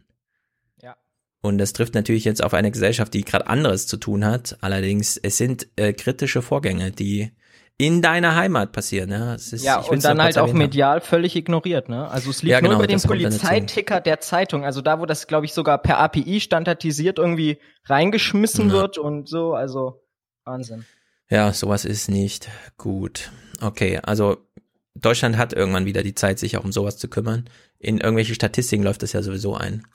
Und 1.42 1.58
das 1.58 1.72
trifft 1.72 1.94
natürlich 1.94 2.24
jetzt 2.24 2.44
auf 2.44 2.52
eine 2.54 2.70
Gesellschaft, 2.70 3.14
die 3.14 3.24
gerade 3.24 3.46
anderes 3.46 3.86
zu 3.86 3.96
tun 3.96 4.24
hat. 4.26 4.58
Allerdings, 4.60 5.16
es 5.16 5.38
sind 5.38 5.68
äh, 5.76 5.92
kritische 5.94 6.42
Vorgänge, 6.42 6.90
die 6.90 7.32
in 7.78 8.02
deiner 8.02 8.34
Heimat 8.36 8.72
passieren. 8.72 9.10
Ja, 9.10 9.34
es 9.34 9.54
ist, 9.54 9.64
Ja, 9.64 9.78
und 9.78 10.04
dann 10.04 10.20
halt 10.20 10.36
auch 10.36 10.42
erwähnt 10.42 10.54
haben. 10.54 10.58
medial 10.58 11.00
völlig 11.00 11.34
ignoriert, 11.34 11.88
ne? 11.88 12.08
Also 12.10 12.28
es 12.28 12.42
lief 12.42 12.50
Ja, 12.50 12.60
genau, 12.60 12.72
nur 12.74 12.84
über 12.84 12.86
dazu. 12.86 13.08
Polizeiticker 13.08 14.02
der 14.02 14.20
Zeitung, 14.20 14.66
also 14.66 14.82
da, 14.82 15.00
wo 15.00 15.06
das, 15.06 15.26
glaube 15.26 15.46
ich, 15.46 15.54
sogar 15.54 15.78
per 15.78 15.98
API 15.98 16.40
standardisiert 16.40 17.18
irgendwie 17.18 17.56
reingeschmissen 17.86 18.68
Ja. 18.68 18.74
wird 18.74 18.98
und 18.98 19.28
so, 19.30 19.54
also 19.54 20.02
Wahnsinn. 20.44 20.84
Ja, 21.30 21.52
sowas 21.54 21.86
ist 21.86 22.10
nicht 22.10 22.48
gut. 22.76 23.30
Okay, 23.62 23.98
also 24.02 24.36
Deutschland 24.94 25.38
hat 25.38 25.54
irgendwann 25.54 25.86
wieder 25.86 26.02
die 26.02 26.14
Zeit, 26.14 26.38
sich 26.38 26.58
auch 26.58 26.64
um 26.64 26.72
sowas 26.72 26.98
zu 26.98 27.08
kümmern. 27.08 27.48
In 27.78 27.98
irgendwelche 27.98 28.34
Statistiken 28.34 28.82
läuft 28.82 29.02
das 29.02 29.14
ja 29.14 29.22
sowieso 29.22 29.54
ein. 29.54 29.86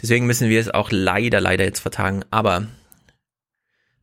Deswegen 0.00 0.26
müssen 0.26 0.48
wir 0.48 0.60
es 0.60 0.70
auch 0.70 0.90
leider, 0.92 1.40
leider 1.40 1.64
jetzt 1.64 1.80
vertagen. 1.80 2.24
Aber 2.30 2.66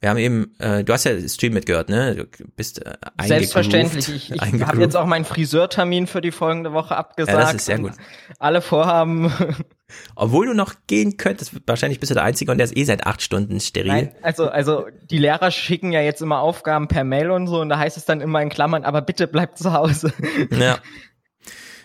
wir 0.05 0.09
haben 0.09 0.17
eben, 0.17 0.53
äh, 0.59 0.83
du 0.83 0.93
hast 0.93 1.05
ja 1.05 1.17
Stream 1.27 1.53
mitgehört, 1.53 1.89
ne? 1.89 2.15
Du 2.15 2.45
bist 2.55 2.85
äh, 2.85 2.95
Selbstverständlich. 3.23 4.09
Ich, 4.09 4.31
ich 4.31 4.61
habe 4.61 4.79
jetzt 4.81 4.95
auch 4.95 5.07
meinen 5.07 5.25
Friseurtermin 5.25 6.05
für 6.05 6.21
die 6.21 6.31
folgende 6.31 6.73
Woche 6.73 6.95
abgesagt. 6.95 7.35
Ja, 7.35 7.43
das 7.43 7.53
ist 7.55 7.65
sehr 7.65 7.79
gut. 7.79 7.93
Alle 8.37 8.61
Vorhaben. 8.61 9.33
Obwohl 10.15 10.47
du 10.47 10.53
noch 10.53 10.75
gehen 10.85 11.17
könntest, 11.17 11.53
wahrscheinlich 11.65 11.99
bist 11.99 12.11
du 12.11 12.13
der 12.13 12.23
Einzige 12.23 12.51
und 12.51 12.57
der 12.57 12.65
ist 12.65 12.77
eh 12.77 12.83
seit 12.83 13.07
acht 13.07 13.21
Stunden 13.21 13.59
steril. 13.59 13.91
Nein, 13.91 14.11
also, 14.21 14.47
also 14.47 14.85
die 15.09 15.17
Lehrer 15.17 15.49
schicken 15.49 15.91
ja 15.91 16.01
jetzt 16.01 16.21
immer 16.21 16.39
Aufgaben 16.39 16.87
per 16.87 17.03
Mail 17.03 17.31
und 17.31 17.47
so 17.47 17.61
und 17.61 17.69
da 17.69 17.79
heißt 17.79 17.95
es 17.95 18.05
dann 18.05 18.21
immer 18.21 18.41
in 18.41 18.49
Klammern, 18.49 18.83
aber 18.83 19.01
bitte 19.01 19.27
bleibt 19.27 19.57
zu 19.57 19.73
Hause. 19.73 20.13
Ja. 20.51 20.77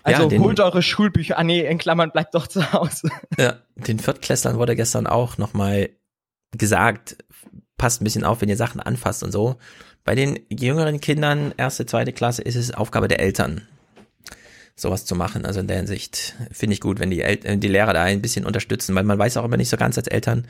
Also 0.03 0.23
Ja, 0.23 0.29
den- 0.29 0.43
holt 0.43 0.61
eure 0.61 0.83
Schulbücher. 0.83 1.39
Ah 1.39 1.45
nee, 1.45 1.61
in 1.67 1.79
Klammern 1.79 2.11
bleibt 2.11 2.35
doch 2.35 2.47
zu 2.47 2.73
Hause. 2.73 3.11
Ja, 3.39 3.59
den 3.77 3.99
Viertklässlern 3.99 4.57
wurde 4.59 4.77
gestern 4.77 5.07
auch 5.07 5.39
nochmal 5.39 5.91
gesagt, 6.57 7.17
passt 7.77 8.01
ein 8.01 8.05
bisschen 8.05 8.25
auf, 8.25 8.41
wenn 8.41 8.49
ihr 8.49 8.57
Sachen 8.57 8.81
anfasst 8.81 9.23
und 9.23 9.33
so. 9.33 9.57
Bei 10.05 10.15
den 10.15 10.39
jüngeren 10.49 11.01
Kindern, 11.01 11.53
erste, 11.57 11.87
zweite 11.87 12.13
Klasse, 12.13 12.43
ist 12.43 12.57
es 12.57 12.73
Aufgabe 12.73 13.07
der 13.09 13.21
Eltern, 13.21 13.69
sowas 14.75 15.05
zu 15.05 15.15
machen. 15.15 15.45
Also 15.45 15.61
in 15.61 15.67
der 15.67 15.77
Hinsicht 15.77 16.35
finde 16.51 16.75
ich 16.75 16.81
gut, 16.81 16.99
wenn 16.99 17.11
die, 17.11 17.21
El 17.23 17.59
die 17.59 17.69
Lehrer 17.69 17.93
da 17.93 18.03
ein 18.03 18.23
bisschen 18.23 18.47
unterstützen, 18.47 18.95
weil 18.95 19.05
man 19.05 19.19
weiß 19.19 19.37
auch 19.37 19.45
immer 19.45 19.57
nicht 19.59 19.69
so 19.69 19.77
ganz 19.77 19.99
als 19.99 20.09
Eltern, 20.09 20.47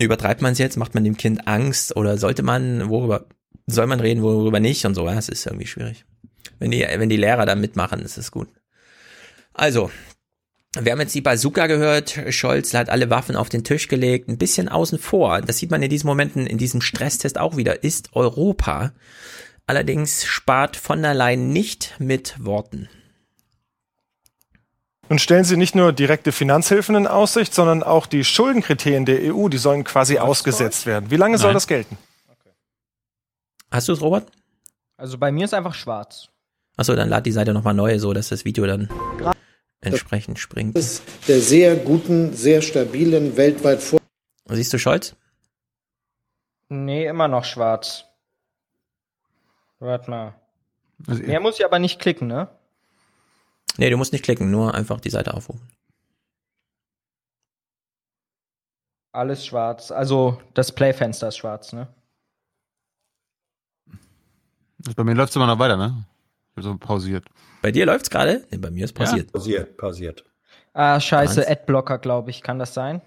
übertreibt 0.00 0.42
man 0.42 0.52
es 0.52 0.58
jetzt, 0.58 0.76
macht 0.76 0.94
man 0.94 1.04
dem 1.04 1.16
Kind 1.16 1.46
Angst 1.46 1.96
oder 1.96 2.18
sollte 2.18 2.42
man, 2.42 2.88
worüber 2.88 3.26
soll 3.66 3.86
man 3.86 4.00
reden, 4.00 4.22
worüber 4.22 4.60
nicht 4.60 4.84
und 4.86 4.94
so. 4.94 5.06
Ja, 5.06 5.14
es 5.18 5.28
ist 5.28 5.46
irgendwie 5.46 5.66
schwierig. 5.66 6.04
Wenn 6.58 6.70
die, 6.70 6.80
wenn 6.80 7.08
die 7.08 7.16
Lehrer 7.16 7.46
da 7.46 7.54
mitmachen, 7.54 8.00
ist 8.00 8.18
es 8.18 8.30
gut. 8.30 8.48
Also, 9.52 9.90
wir 10.78 10.92
haben 10.92 11.00
jetzt 11.00 11.14
die 11.14 11.20
Bazooka 11.20 11.66
gehört. 11.66 12.18
Scholz 12.30 12.74
hat 12.74 12.90
alle 12.90 13.10
Waffen 13.10 13.36
auf 13.36 13.48
den 13.48 13.64
Tisch 13.64 13.88
gelegt, 13.88 14.28
ein 14.28 14.38
bisschen 14.38 14.68
außen 14.68 14.98
vor. 14.98 15.40
Das 15.40 15.58
sieht 15.58 15.70
man 15.70 15.82
in 15.82 15.90
diesen 15.90 16.06
Momenten, 16.06 16.46
in 16.46 16.58
diesem 16.58 16.80
Stresstest 16.80 17.38
auch 17.38 17.56
wieder. 17.56 17.82
Ist 17.82 18.14
Europa. 18.14 18.92
Allerdings 19.66 20.24
spart 20.24 20.76
von 20.76 21.02
der 21.02 21.14
Leyen 21.14 21.52
nicht 21.52 21.94
mit 21.98 22.34
Worten. 22.38 22.88
Nun 25.08 25.18
stellen 25.18 25.44
Sie 25.44 25.56
nicht 25.56 25.74
nur 25.74 25.92
direkte 25.92 26.32
Finanzhilfen 26.32 26.94
in 26.94 27.06
Aussicht, 27.06 27.54
sondern 27.54 27.82
auch 27.82 28.06
die 28.06 28.24
Schuldenkriterien 28.24 29.06
der 29.06 29.34
EU, 29.34 29.48
die 29.48 29.56
sollen 29.56 29.84
quasi 29.84 30.18
ausgesetzt 30.18 30.84
werden. 30.84 31.10
Wie 31.10 31.16
lange 31.16 31.38
soll 31.38 31.48
Nein. 31.48 31.54
das 31.54 31.66
gelten? 31.66 31.96
Hast 33.70 33.88
du 33.88 33.92
es, 33.92 34.02
Robert? 34.02 34.30
Also 34.96 35.16
bei 35.16 35.32
mir 35.32 35.44
ist 35.44 35.54
einfach 35.54 35.74
schwarz. 35.74 36.28
Achso, 36.78 36.94
dann 36.94 37.08
lad 37.08 37.26
die 37.26 37.32
Seite 37.32 37.52
nochmal 37.52 37.74
neu, 37.74 37.98
so 37.98 38.12
dass 38.12 38.28
das 38.28 38.44
Video 38.44 38.64
dann 38.64 38.88
entsprechend 39.80 40.38
springt. 40.38 40.76
Der 41.26 41.40
sehr 41.40 41.74
guten, 41.74 42.32
sehr 42.34 42.62
stabilen, 42.62 43.36
weltweit 43.36 43.82
vor. 43.82 43.98
Siehst 44.48 44.72
du 44.72 44.78
Scholz? 44.78 45.16
Nee, 46.68 47.06
immer 47.06 47.26
noch 47.26 47.44
schwarz. 47.44 48.04
Warte 49.80 50.08
mal. 50.08 50.34
Also, 51.08 51.22
Mehr 51.24 51.40
muss 51.40 51.58
ich 51.58 51.64
aber 51.64 51.80
nicht 51.80 51.98
klicken, 51.98 52.28
ne? 52.28 52.48
Nee, 53.76 53.90
du 53.90 53.96
musst 53.96 54.12
nicht 54.12 54.24
klicken, 54.24 54.50
nur 54.50 54.72
einfach 54.74 55.00
die 55.00 55.10
Seite 55.10 55.34
aufrufen. 55.34 55.68
Alles 59.10 59.44
schwarz. 59.44 59.90
Also 59.90 60.40
das 60.54 60.70
Playfenster 60.70 61.28
ist 61.28 61.38
schwarz, 61.38 61.72
ne? 61.72 61.88
Also 64.86 64.94
bei 64.94 65.02
mir 65.02 65.14
läuft 65.14 65.30
es 65.30 65.36
immer 65.36 65.48
noch 65.48 65.58
weiter, 65.58 65.76
ne? 65.76 66.04
So 66.62 66.76
pausiert. 66.76 67.24
Bei 67.62 67.70
dir 67.72 67.86
läuft's 67.86 68.10
gerade? 68.10 68.46
Nee, 68.50 68.58
bei 68.58 68.70
mir 68.70 68.84
ist 68.84 68.92
passiert. 68.92 69.32
Pausiert, 69.32 69.76
pausiert. 69.76 70.24
Ah, 70.74 71.00
scheiße, 71.00 71.40
Hans? 71.40 71.48
Adblocker, 71.50 71.98
glaube 71.98 72.30
ich. 72.30 72.42
Kann 72.42 72.58
das 72.58 72.74
sein? 72.74 73.00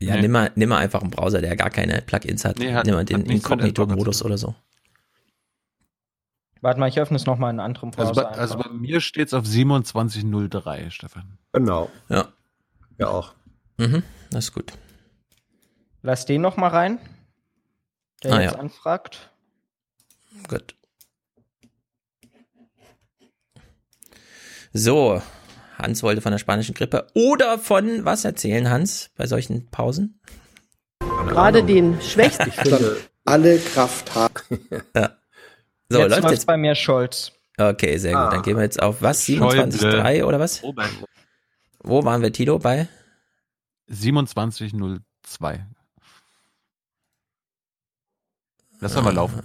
Ja, 0.00 0.16
Nee. 0.16 0.22
nimm, 0.22 0.32
mal, 0.32 0.50
nimm 0.56 0.68
mal 0.68 0.78
einfach 0.78 1.00
einen 1.02 1.10
Browser, 1.10 1.40
der 1.40 1.54
gar 1.56 1.70
keine 1.70 2.02
Plugins 2.02 2.44
hat. 2.44 2.58
Nee, 2.58 2.74
hat- 2.74 2.86
nimm 2.86 2.94
mal 2.94 3.04
den 3.04 3.24
Inkognito-Modus 3.26 4.24
oder 4.24 4.36
so. 4.36 4.54
Warte 6.60 6.80
mal, 6.80 6.88
ich 6.88 6.98
öffne 6.98 7.16
es 7.16 7.26
nochmal 7.26 7.50
in 7.52 7.60
einem 7.60 7.66
anderen 7.66 7.92
Also 7.96 8.12
Browser. 8.12 8.30
bei, 8.30 8.38
also 8.38 8.56
bei 8.58 8.68
mir 8.70 9.00
steht 9.00 9.28
es 9.28 9.34
auf 9.34 9.44
2703, 9.44 10.90
Stefan. 10.90 11.38
Genau. 11.52 11.90
Ja. 12.08 12.28
Ja 12.98 13.08
auch. 13.08 13.34
Mhm, 13.76 14.02
das 14.30 14.44
ist 14.46 14.52
gut. 14.54 14.72
Lass 16.02 16.26
den 16.26 16.40
nochmal 16.40 16.70
rein, 16.70 16.98
der 18.22 18.32
Ah, 18.34 18.40
jetzt 18.40 18.54
ja. 18.54 18.58
anfragt. 18.60 19.30
Gut. 20.48 20.74
So, 24.76 25.22
Hans 25.78 26.02
wollte 26.02 26.20
von 26.20 26.32
der 26.32 26.38
spanischen 26.38 26.74
Grippe 26.74 27.06
oder 27.14 27.58
von 27.58 28.04
was 28.04 28.24
erzählen, 28.24 28.68
Hans, 28.70 29.10
bei 29.16 29.26
solchen 29.28 29.70
Pausen? 29.70 30.20
Gerade 30.98 31.62
den 31.64 32.00
Schwächsten. 32.00 32.48
Ich 32.48 32.56
finde, 32.56 32.96
Alle 33.24 33.58
Kraft 33.58 34.14
haben. 34.14 34.34
Ja. 34.94 35.16
So, 35.88 35.98
jetzt 36.00 36.10
läuft 36.10 36.30
jetzt. 36.30 36.46
bei 36.46 36.56
mir 36.56 36.74
Scholz. 36.74 37.32
Okay, 37.56 37.98
sehr 37.98 38.12
gut. 38.14 38.20
Ah. 38.20 38.30
Dann 38.30 38.42
gehen 38.42 38.56
wir 38.56 38.64
jetzt 38.64 38.82
auf 38.82 39.00
was? 39.00 39.24
Schäuble. 39.24 39.62
27,3 39.62 40.24
oder 40.24 40.40
was? 40.40 40.62
Wo 41.82 42.04
waren 42.04 42.22
wir, 42.22 42.32
Tilo? 42.32 42.58
Bei? 42.58 42.88
2702. 43.88 45.66
Das 48.80 48.92
soll 48.92 49.02
mal 49.02 49.12
Äh, 49.12 49.14
laufen. 49.14 49.42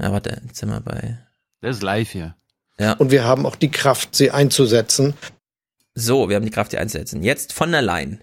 Ja, 0.00 0.12
warte, 0.12 0.40
jetzt 0.46 0.56
sind 0.60 0.70
wir 0.70 0.80
bei. 0.80 1.18
Das 1.60 1.76
ist 1.76 1.82
live 1.82 2.10
hier. 2.10 2.36
Ja. 2.80 2.92
Und 2.94 3.10
wir 3.10 3.24
haben 3.24 3.46
auch 3.46 3.56
die 3.56 3.70
Kraft, 3.70 4.14
sie 4.14 4.30
einzusetzen. 4.30 5.14
So, 5.94 6.28
wir 6.28 6.36
haben 6.36 6.44
die 6.44 6.52
Kraft, 6.52 6.72
die 6.72 6.78
einzusetzen. 6.78 7.22
Jetzt 7.22 7.52
von 7.52 7.72
der 7.72 7.82
Leyen. 7.82 8.22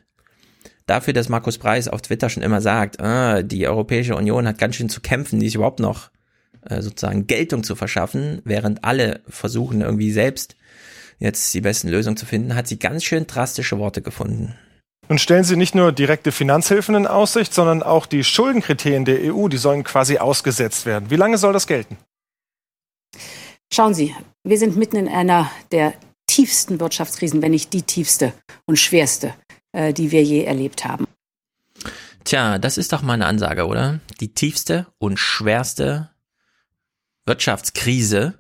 Dafür, 0.86 1.14
dass 1.14 1.30
Markus 1.30 1.58
Preis 1.58 1.88
auf 1.88 2.02
Twitter 2.02 2.30
schon 2.30 2.44
immer 2.44 2.62
sagt, 2.62 3.02
ah, 3.02 3.42
die 3.42 3.68
Europäische 3.68 4.16
Union 4.16 4.48
hat 4.48 4.58
ganz 4.58 4.76
schön 4.76 4.90
zu 4.90 5.02
kämpfen, 5.02 5.40
die 5.40 5.48
ist 5.48 5.56
überhaupt 5.56 5.80
noch 5.80 6.12
äh, 6.62 6.82
sozusagen 6.82 7.28
Geltung 7.28 7.64
zu 7.64 7.76
verschaffen, 7.76 8.42
während 8.46 8.84
alle 8.84 9.22
versuchen 9.28 9.82
irgendwie 9.82 10.12
selbst 10.12 10.56
jetzt 11.18 11.54
die 11.54 11.62
besten 11.62 11.90
Lösungen 11.90 12.18
zu 12.18 12.26
finden, 12.26 12.56
hat 12.56 12.68
sie 12.68 12.78
ganz 12.78 13.04
schön 13.04 13.26
drastische 13.26 13.80
Worte 13.80 14.02
gefunden. 14.02 14.56
Nun 15.08 15.20
stellen 15.20 15.44
Sie 15.44 15.56
nicht 15.56 15.76
nur 15.76 15.92
direkte 15.92 16.32
Finanzhilfen 16.32 16.96
in 16.96 17.08
Aussicht, 17.08 17.54
sondern 17.54 17.84
auch 17.84 18.08
die 18.08 18.24
Schuldenkriterien 18.24 19.06
der 19.06 19.34
EU, 19.34 19.48
die 19.48 19.58
sollen 19.58 19.84
quasi 19.84 20.18
ausgesetzt 20.18 20.86
werden. 20.86 21.12
Wie 21.12 21.16
lange 21.16 21.38
soll 21.38 21.54
das 21.54 21.68
gelten? 21.68 21.98
Schauen 23.74 23.94
Sie, 23.94 24.16
wir 24.44 24.58
sind 24.58 24.78
mitten 24.78 24.96
in 24.96 25.08
einer 25.08 25.50
der 25.72 25.94
tiefsten 26.28 26.80
Wirtschaftskrisen, 26.80 27.42
wenn 27.42 27.52
nicht 27.52 27.74
die 27.74 27.82
tiefste 27.82 28.34
und 28.66 28.78
schwerste, 28.78 29.34
äh, 29.72 29.94
die 29.94 30.12
wir 30.12 30.24
je 30.24 30.44
erlebt 30.44 30.86
haben. 30.86 31.08
Tja, 32.24 32.58
das 32.58 32.78
ist 32.78 32.92
doch 32.92 33.02
mal 33.02 33.14
eine 33.14 33.28
Ansage, 33.28 33.68
oder? 33.68 34.00
Die 34.20 34.34
tiefste 34.34 34.88
und 34.98 35.20
schwerste 35.20 36.10
Wirtschaftskrise 37.26 38.36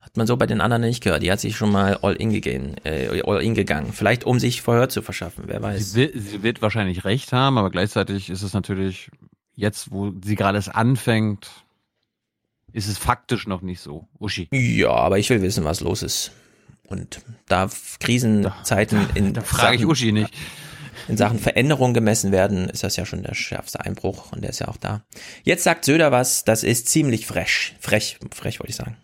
hat 0.00 0.16
man 0.16 0.26
so 0.26 0.36
bei 0.36 0.46
den 0.46 0.60
anderen 0.60 0.82
nicht 0.82 1.02
gehört. 1.02 1.22
Die 1.22 1.30
hat 1.32 1.40
sich 1.40 1.56
schon 1.56 1.72
mal 1.72 1.98
all 2.02 2.14
in 2.14 2.30
gegangen, 2.30 2.76
äh, 2.84 3.22
all 3.24 3.42
in 3.42 3.54
gegangen. 3.54 3.92
Vielleicht 3.92 4.24
um 4.24 4.38
sich 4.38 4.62
Verhör 4.62 4.88
zu 4.88 5.02
verschaffen, 5.02 5.44
wer 5.46 5.60
weiß. 5.60 5.92
Sie, 5.92 6.00
will, 6.00 6.12
sie 6.20 6.42
wird 6.42 6.62
wahrscheinlich 6.62 7.04
recht 7.04 7.32
haben, 7.32 7.58
aber 7.58 7.70
gleichzeitig 7.70 8.30
ist 8.30 8.42
es 8.42 8.52
natürlich 8.52 9.10
jetzt, 9.54 9.90
wo 9.90 10.12
sie 10.22 10.36
gerade 10.36 10.58
es 10.58 10.68
anfängt, 10.68 11.63
ist 12.74 12.88
es 12.88 12.98
faktisch 12.98 13.46
noch 13.46 13.62
nicht 13.62 13.80
so. 13.80 14.06
Uschi. 14.18 14.48
Ja, 14.52 14.90
aber 14.90 15.18
ich 15.18 15.30
will 15.30 15.40
wissen, 15.40 15.64
was 15.64 15.80
los 15.80 16.02
ist. 16.02 16.32
Und 16.86 17.20
da 17.46 17.70
Krisenzeiten 18.00 19.06
in 19.14 19.32
da 19.32 19.40
frage 19.40 19.76
ich 19.76 19.80
Sachen- 19.80 19.90
Uschi 19.90 20.12
nicht. 20.12 20.34
in 21.08 21.16
Sachen 21.16 21.38
Veränderung 21.38 21.94
gemessen 21.94 22.30
werden, 22.32 22.68
ist 22.68 22.82
das 22.84 22.96
ja 22.96 23.06
schon 23.06 23.22
der 23.22 23.34
schärfste 23.34 23.80
Einbruch 23.80 24.32
und 24.32 24.42
der 24.42 24.50
ist 24.50 24.58
ja 24.60 24.68
auch 24.68 24.76
da. 24.76 25.02
Jetzt 25.44 25.64
sagt 25.64 25.84
Söder 25.86 26.12
was, 26.12 26.44
das 26.44 26.62
ist 26.62 26.88
ziemlich 26.88 27.26
frech. 27.26 27.74
Frech, 27.80 28.18
frech 28.34 28.60
wollte 28.60 28.70
ich 28.70 28.76
sagen. 28.76 28.96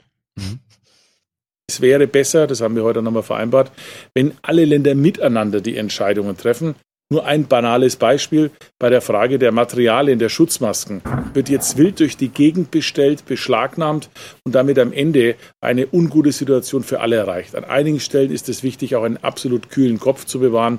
Es 1.68 1.80
wäre 1.80 2.06
besser, 2.06 2.46
das 2.46 2.60
haben 2.60 2.74
wir 2.74 2.82
heute 2.84 3.02
nochmal 3.02 3.22
vereinbart, 3.22 3.70
wenn 4.14 4.32
alle 4.42 4.64
Länder 4.64 4.94
miteinander 4.94 5.60
die 5.60 5.76
Entscheidungen 5.76 6.36
treffen. 6.36 6.74
Nur 7.12 7.26
ein 7.26 7.48
banales 7.48 7.96
Beispiel. 7.96 8.52
Bei 8.78 8.88
der 8.88 9.00
Frage 9.00 9.40
der 9.40 9.50
Materialien 9.50 10.20
der 10.20 10.28
Schutzmasken 10.28 11.02
wird 11.34 11.48
jetzt 11.48 11.76
wild 11.76 11.98
durch 11.98 12.16
die 12.16 12.28
Gegend 12.28 12.70
bestellt, 12.70 13.26
beschlagnahmt 13.26 14.10
und 14.44 14.54
damit 14.54 14.78
am 14.78 14.92
Ende 14.92 15.34
eine 15.60 15.88
ungute 15.92 16.30
Situation 16.30 16.84
für 16.84 17.00
alle 17.00 17.16
erreicht. 17.16 17.56
An 17.56 17.64
einigen 17.64 17.98
Stellen 17.98 18.30
ist 18.30 18.48
es 18.48 18.62
wichtig, 18.62 18.94
auch 18.94 19.02
einen 19.02 19.16
absolut 19.16 19.70
kühlen 19.70 19.98
Kopf 19.98 20.24
zu 20.24 20.38
bewahren. 20.38 20.78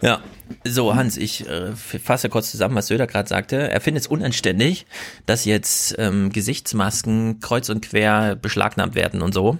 Ja, 0.00 0.22
so 0.64 0.94
Hans, 0.94 1.16
ich 1.16 1.48
äh, 1.48 1.72
fasse 1.74 2.28
kurz 2.28 2.52
zusammen, 2.52 2.76
was 2.76 2.86
Söder 2.86 3.08
gerade 3.08 3.28
sagte. 3.28 3.56
Er 3.56 3.80
findet 3.80 4.02
es 4.02 4.06
unanständig, 4.06 4.86
dass 5.26 5.44
jetzt 5.44 5.96
ähm, 5.98 6.30
Gesichtsmasken 6.30 7.40
kreuz 7.40 7.68
und 7.70 7.80
quer 7.80 8.36
beschlagnahmt 8.36 8.94
werden 8.94 9.20
und 9.22 9.34
so. 9.34 9.58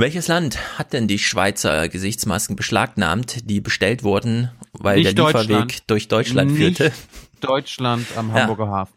Welches 0.00 0.28
Land 0.28 0.78
hat 0.78 0.94
denn 0.94 1.08
die 1.08 1.18
Schweizer 1.18 1.86
Gesichtsmasken 1.90 2.56
beschlagnahmt, 2.56 3.50
die 3.50 3.60
bestellt 3.60 4.02
wurden, 4.02 4.50
weil 4.72 4.96
Nicht 4.96 5.08
der 5.08 5.12
Deutschland. 5.12 5.48
Lieferweg 5.50 5.86
durch 5.88 6.08
Deutschland 6.08 6.52
Nicht 6.52 6.78
führte? 6.78 6.92
Deutschland 7.42 8.06
am 8.16 8.28
Ja. 8.30 8.42
Hamburger 8.42 8.68
Hafen. 8.68 8.94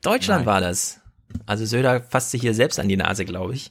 Deutschland 0.00 0.46
war 0.46 0.62
das. 0.62 1.00
Also 1.44 1.66
Söder 1.66 2.00
fasst 2.00 2.30
sich 2.30 2.40
hier 2.40 2.54
selbst 2.54 2.80
an 2.80 2.88
die 2.88 2.96
Nase, 2.96 3.26
glaube 3.26 3.52
ich. 3.52 3.70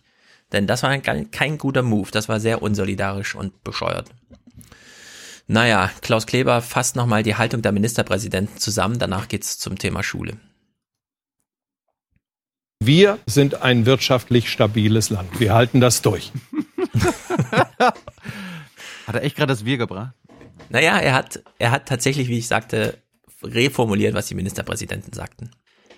Denn 0.52 0.68
das 0.68 0.84
war 0.84 0.96
kein, 1.00 1.32
kein 1.32 1.58
guter 1.58 1.82
Move. 1.82 2.12
Das 2.12 2.30
war 2.30 2.40
sehr 2.40 2.62
unsolidarisch 2.62 3.34
und 3.34 3.64
bescheuert. 3.64 4.12
Naja, 5.48 5.90
Klaus 6.02 6.28
Kleber 6.28 6.62
fasst 6.62 6.96
nochmal 6.96 7.24
die 7.24 7.34
Haltung 7.34 7.64
der 7.64 7.72
Ministerpräsidenten 7.72 8.60
zusammen. 8.60 9.00
Danach 9.00 9.28
geht's 9.28 9.58
zum 9.58 9.80
Thema 9.80 10.04
Schule. 10.04 10.38
Wir 12.80 13.18
sind 13.26 13.64
ein 13.64 13.88
wirtschaftlich 13.88 14.52
stabiles 14.52 15.10
Land. 15.10 15.40
Wir 15.40 15.56
halten 15.56 15.82
das 15.82 16.04
durch. 16.04 16.32
Hat 19.08 19.16
er 19.16 19.24
echt 19.24 19.36
gerade 19.36 19.54
das 19.54 19.66
Wir 19.66 19.78
gebracht? 19.78 20.14
Naja, 20.70 20.98
er 20.98 21.14
hat, 21.14 21.44
er 21.60 21.72
hat 21.72 21.88
tatsächlich, 21.88 22.28
wie 22.28 22.40
ich 22.40 22.48
sagte, 22.48 22.98
reformuliert, 23.44 24.14
was 24.16 24.28
die 24.28 24.36
Ministerpräsidenten 24.36 25.14
sagten. 25.14 25.52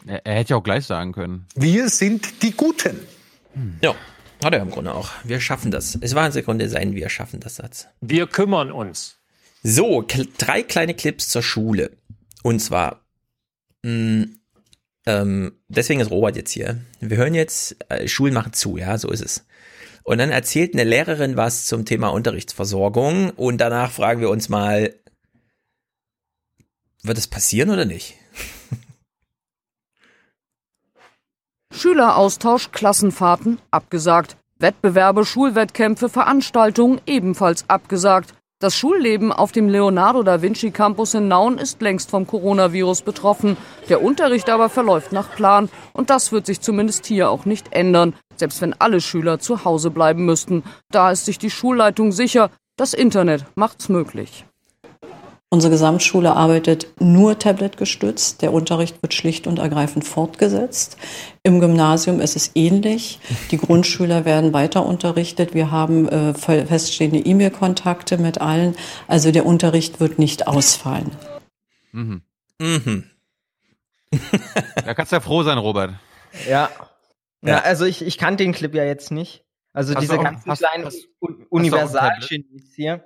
Er, 0.05 0.25
er 0.25 0.35
hätte 0.35 0.51
ja 0.51 0.57
auch 0.57 0.63
gleich 0.63 0.85
sagen 0.85 1.13
können. 1.13 1.45
Wir 1.55 1.89
sind 1.89 2.43
die 2.43 2.51
Guten. 2.51 2.99
Ja, 3.81 3.95
hat 4.43 4.53
er 4.53 4.61
im 4.61 4.69
Grunde 4.69 4.93
auch. 4.93 5.09
Wir 5.23 5.39
schaffen 5.39 5.71
das. 5.71 5.97
Es 6.01 6.15
war 6.15 6.35
im 6.35 6.43
Grunde 6.43 6.69
sein 6.69 6.93
Wir 6.95 7.09
schaffen 7.09 7.39
das 7.39 7.55
Satz. 7.55 7.87
Wir 8.01 8.27
kümmern 8.27 8.71
uns. 8.71 9.17
So, 9.63 10.01
kl 10.01 10.27
drei 10.37 10.63
kleine 10.63 10.93
Clips 10.93 11.29
zur 11.29 11.41
Schule. 11.41 11.97
Und 12.43 12.59
zwar, 12.59 13.05
mh, 13.83 14.27
ähm, 15.07 15.53
deswegen 15.67 16.01
ist 16.01 16.11
Robert 16.11 16.35
jetzt 16.35 16.51
hier. 16.51 16.81
Wir 16.99 17.17
hören 17.17 17.33
jetzt, 17.33 17.77
äh, 17.89 18.07
Schulen 18.07 18.33
machen 18.33 18.53
zu, 18.53 18.77
ja, 18.77 18.97
so 18.97 19.09
ist 19.09 19.21
es. 19.21 19.46
Und 20.07 20.19
dann 20.19 20.29
erzählt 20.29 20.73
eine 20.73 20.85
Lehrerin 20.85 21.35
was 21.35 21.65
zum 21.65 21.83
Thema 21.83 22.07
Unterrichtsversorgung 22.07 23.31
und 23.31 23.57
danach 23.57 23.91
fragen 23.91 24.21
wir 24.21 24.29
uns 24.29 24.47
mal, 24.47 24.95
wird 27.03 27.17
es 27.17 27.27
passieren 27.27 27.71
oder 27.71 27.83
nicht? 27.83 28.15
Schüleraustausch, 31.73 32.71
Klassenfahrten 32.71 33.59
abgesagt. 33.69 34.37
Wettbewerbe, 34.59 35.25
Schulwettkämpfe, 35.25 36.07
Veranstaltungen 36.07 37.01
ebenfalls 37.05 37.69
abgesagt. 37.69 38.33
Das 38.59 38.75
Schulleben 38.75 39.31
auf 39.31 39.51
dem 39.51 39.69
Leonardo 39.69 40.23
da 40.23 40.41
Vinci 40.41 40.71
Campus 40.71 41.13
in 41.13 41.27
Nauen 41.27 41.59
ist 41.59 41.79
längst 41.79 42.09
vom 42.09 42.25
Coronavirus 42.25 43.03
betroffen. 43.03 43.55
Der 43.87 44.01
Unterricht 44.01 44.49
aber 44.49 44.67
verläuft 44.69 45.11
nach 45.11 45.35
Plan 45.35 45.69
und 45.93 46.09
das 46.09 46.31
wird 46.31 46.47
sich 46.47 46.59
zumindest 46.59 47.05
hier 47.05 47.29
auch 47.29 47.45
nicht 47.45 47.71
ändern, 47.71 48.15
selbst 48.35 48.59
wenn 48.61 48.73
alle 48.73 48.99
Schüler 48.99 49.37
zu 49.37 49.63
Hause 49.63 49.91
bleiben 49.91 50.25
müssten. 50.25 50.63
Da 50.89 51.11
ist 51.11 51.25
sich 51.25 51.37
die 51.37 51.51
Schulleitung 51.51 52.11
sicher, 52.11 52.49
das 52.77 52.95
Internet 52.95 53.45
macht's 53.53 53.89
möglich. 53.89 54.47
Unsere 55.49 55.71
Gesamtschule 55.71 56.33
arbeitet 56.33 56.87
nur 56.99 57.39
tabletgestützt. 57.39 58.41
Der 58.41 58.51
Unterricht 58.51 59.01
wird 59.01 59.13
schlicht 59.13 59.47
und 59.47 59.59
ergreifend 59.59 60.03
fortgesetzt. 60.03 60.97
Im 61.41 61.61
Gymnasium 61.61 62.19
ist 62.19 62.35
es 62.35 62.51
ähnlich. 62.55 63.19
Die 63.51 63.57
Grundschüler 63.57 64.25
werden 64.25 64.51
weiter 64.51 64.85
unterrichtet. 64.85 65.53
Wir 65.53 65.71
haben 65.71 66.09
äh, 66.09 66.33
feststehende 66.33 67.19
E-Mail-Kontakte 67.19 68.17
mit 68.17 68.41
allen. 68.41 68.75
Also 69.07 69.31
der 69.31 69.45
Unterricht 69.45 70.01
wird 70.01 70.19
nicht 70.19 70.47
ausfallen. 70.47 71.11
Mhm. 71.93 72.21
Mhm. 72.59 73.03
Da 74.85 74.93
kannst 74.93 75.11
du 75.11 75.17
ja 75.17 75.19
froh 75.21 75.43
sein, 75.43 75.57
Robert. 75.57 75.91
Ja. 76.49 76.69
Ja, 77.41 77.49
Ja. 77.49 77.57
also 77.59 77.85
ich, 77.85 78.01
ich 78.01 78.17
kannte 78.17 78.43
den 78.43 78.53
Clip 78.53 78.73
ja 78.73 78.83
jetzt 78.85 79.11
nicht. 79.11 79.43
Also 79.73 79.93
Hast 79.93 80.01
diese 80.01 80.17
auch- 80.17 80.23
ganzen 80.23 80.49
hast- 80.49 80.59
kleinen 80.59 80.85
hast- 80.85 81.07
Un- 81.19 81.29
hast 81.29 81.29
du 81.29 81.33
auch 81.33 81.39
ein 81.39 81.45
Universalgenies 81.49 82.73
hier. 82.75 83.03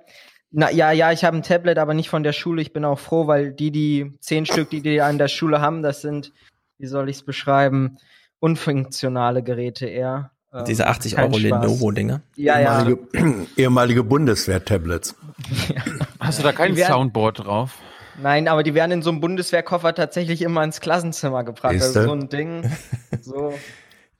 Na 0.52 0.70
ja, 0.70 0.92
ja, 0.92 1.12
ich 1.12 1.24
habe 1.24 1.36
ein 1.38 1.42
Tablet, 1.42 1.78
aber 1.78 1.94
nicht 1.94 2.10
von 2.10 2.22
der 2.22 2.32
Schule. 2.32 2.60
Ich 2.62 2.72
bin 2.72 2.84
auch 2.84 2.98
froh, 2.98 3.26
weil 3.26 3.52
die, 3.52 3.70
die 3.70 4.12
zehn 4.20 4.44
Stück, 4.46 4.68
die 4.70 4.82
die 4.82 5.00
an 5.00 5.16
der 5.18 5.28
Schule 5.28 5.60
haben, 5.62 5.82
das 5.82 6.02
sind, 6.02 6.32
wie 6.78 6.86
soll 6.86 7.08
ich 7.08 7.16
es 7.16 7.22
beschreiben, 7.22 7.96
unfunktionale 8.38 9.42
Geräte 9.42 9.86
eher. 9.86 10.30
Ähm, 10.52 10.64
Diese 10.66 10.86
80 10.86 11.14
kein 11.16 11.26
Euro. 11.26 11.38
Lenovo-Dinger. 11.38 12.20
Ja, 12.36 12.60
ja. 12.60 12.80
Ehemalige, 12.82 13.46
ehemalige 13.56 14.04
Bundeswehr-Tablets. 14.04 15.14
Hast 16.20 16.38
du 16.38 16.42
da 16.42 16.52
kein 16.52 16.76
werden- 16.76 16.92
Soundboard 16.92 17.44
drauf? 17.46 17.78
Nein, 18.20 18.46
aber 18.46 18.62
die 18.62 18.74
werden 18.74 18.92
in 18.92 19.02
so 19.02 19.08
einem 19.08 19.20
Bundeswehrkoffer 19.20 19.94
tatsächlich 19.94 20.42
immer 20.42 20.62
ins 20.62 20.80
Klassenzimmer 20.82 21.44
gebracht. 21.44 21.72
Also 21.72 21.84
Siehste? 21.86 22.04
so 22.04 22.12
ein 22.12 22.28
Ding. 22.28 22.70
So. 23.22 23.54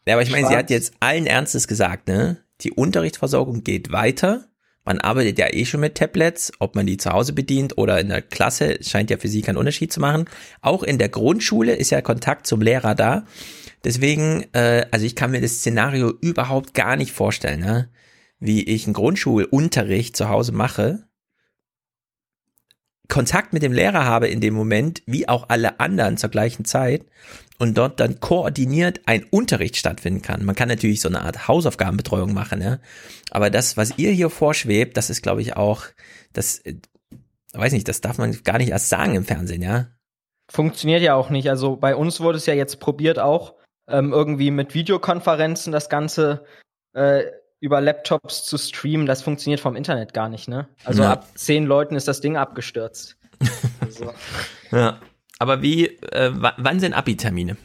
Ja, 0.07 0.15
aber 0.15 0.23
ich 0.23 0.31
meine, 0.31 0.47
sie 0.47 0.57
hat 0.57 0.71
jetzt 0.71 0.95
allen 1.01 1.27
Ernstes 1.27 1.67
gesagt, 1.67 2.07
ne? 2.09 2.39
Die 2.61 2.71
Unterrichtsversorgung 2.73 3.65
geht 3.65 3.91
weiter. 3.91 4.45
Man 4.85 4.99
arbeitet 4.99 5.39
ja 5.39 5.53
eh 5.53 5.65
schon 5.65 5.81
mit 5.81 5.95
Tablets, 5.95 6.53
ob 6.59 6.75
man 6.75 6.87
die 6.87 6.97
zu 6.97 7.11
Hause 7.11 7.33
bedient 7.33 7.79
oder 7.79 8.01
in 8.01 8.09
der 8.09 8.23
Klasse, 8.23 8.79
scheint 8.83 9.11
ja 9.11 9.17
für 9.17 9.29
sie 9.29 9.43
keinen 9.43 9.57
Unterschied 9.57 9.93
zu 9.93 10.01
machen. 10.01 10.25
Auch 10.61 10.83
in 10.83 10.99
der 10.99 11.09
Grundschule 11.09 11.75
ist 11.75 11.91
ja 11.91 12.01
Kontakt 12.01 12.47
zum 12.47 12.61
Lehrer 12.61 12.95
da. 12.95 13.25
Deswegen, 13.85 14.45
äh, 14.53 14.87
also 14.91 15.07
ich 15.07 15.15
kann 15.15 15.31
mir 15.31 15.41
das 15.41 15.59
Szenario 15.59 16.13
überhaupt 16.21 16.75
gar 16.75 16.97
nicht 16.97 17.13
vorstellen, 17.13 17.61
ne? 17.61 17.91
wie 18.41 18.65
ich 18.65 18.87
einen 18.87 18.95
Grundschulunterricht 18.95 20.17
zu 20.17 20.29
Hause 20.29 20.51
mache, 20.51 21.05
Kontakt 23.13 23.53
mit 23.53 23.63
dem 23.63 23.75
Lehrer 23.75 24.07
habe 24.07 24.29
in 24.29 24.41
dem 24.41 24.55
Moment, 24.55 25.03
wie 25.05 25.29
auch 25.29 25.51
alle 25.51 25.81
anderen 25.81 26.17
zur 26.17 26.31
gleichen 26.31 26.65
Zeit 26.65 27.05
und 27.59 27.77
dort 27.77 28.01
dann 28.01 28.21
koordiniert 28.21 29.03
ein 29.05 29.25
Unterricht 29.25 29.77
stattfinden 29.77 30.23
kann. 30.23 30.47
Man 30.47 30.55
kann 30.55 30.71
natürlich 30.71 31.03
so 31.03 31.11
eine 31.11 31.21
Art 31.21 31.47
Hausaufgabenbetreuung 31.47 32.33
machen, 32.33 32.63
ja. 32.63 32.79
Aber 33.31 33.51
das, 33.51 33.77
was 33.77 33.99
ihr 33.99 34.13
hier 34.13 34.31
vorschwebt, 34.31 34.97
das 34.97 35.11
ist, 35.11 35.23
glaube 35.23 35.43
ich, 35.43 35.59
auch, 35.59 35.85
das, 36.33 36.63
weiß 37.53 37.75
nicht, 37.75 37.87
das 37.87 38.01
darf 38.01 38.17
man 38.17 38.33
gar 38.45 38.57
nicht 38.57 38.71
erst 38.71 38.89
sagen 38.89 39.15
im 39.15 39.27
Fernsehen, 39.27 39.61
ja. 39.61 39.89
Funktioniert 40.51 41.03
ja 41.03 41.15
auch 41.15 41.29
nicht. 41.29 41.51
Also 41.51 41.77
bei 41.77 41.95
uns 41.95 42.21
wurde 42.21 42.39
es 42.39 42.47
ja 42.47 42.55
jetzt 42.55 42.81
probiert 42.81 43.19
auch, 43.19 43.57
ähm, 43.91 44.15
irgendwie 44.15 44.51
mit 44.51 44.73
Videokonferenzen 44.73 45.71
das 45.71 45.91
Ganze 45.91 46.47
äh, 46.95 47.25
über 47.63 47.81
Laptops 47.81 48.45
zu 48.45 48.59
streamen. 48.59 49.07
Das 49.07 49.23
funktioniert 49.23 49.61
vom 49.61 49.77
Internet 49.77 50.13
gar 50.13 50.29
nicht, 50.29 50.49
ne? 50.49 50.67
Also 50.85 51.03
Ja. 51.05 51.13
ab 51.13 51.27
zehn 51.37 51.65
Leuten 51.65 51.95
ist 51.95 52.09
das 52.09 52.21
Ding 52.21 52.37
abgestürzt. 52.37 53.17
also. 53.81 54.13
Ja. 54.73 54.99
Aber 55.39 55.63
wie, 55.63 55.87
äh, 55.87 56.31
wa- 56.35 56.55
wann 56.59 56.81
sind 56.81 56.93
Abi-Termine? 56.93 57.57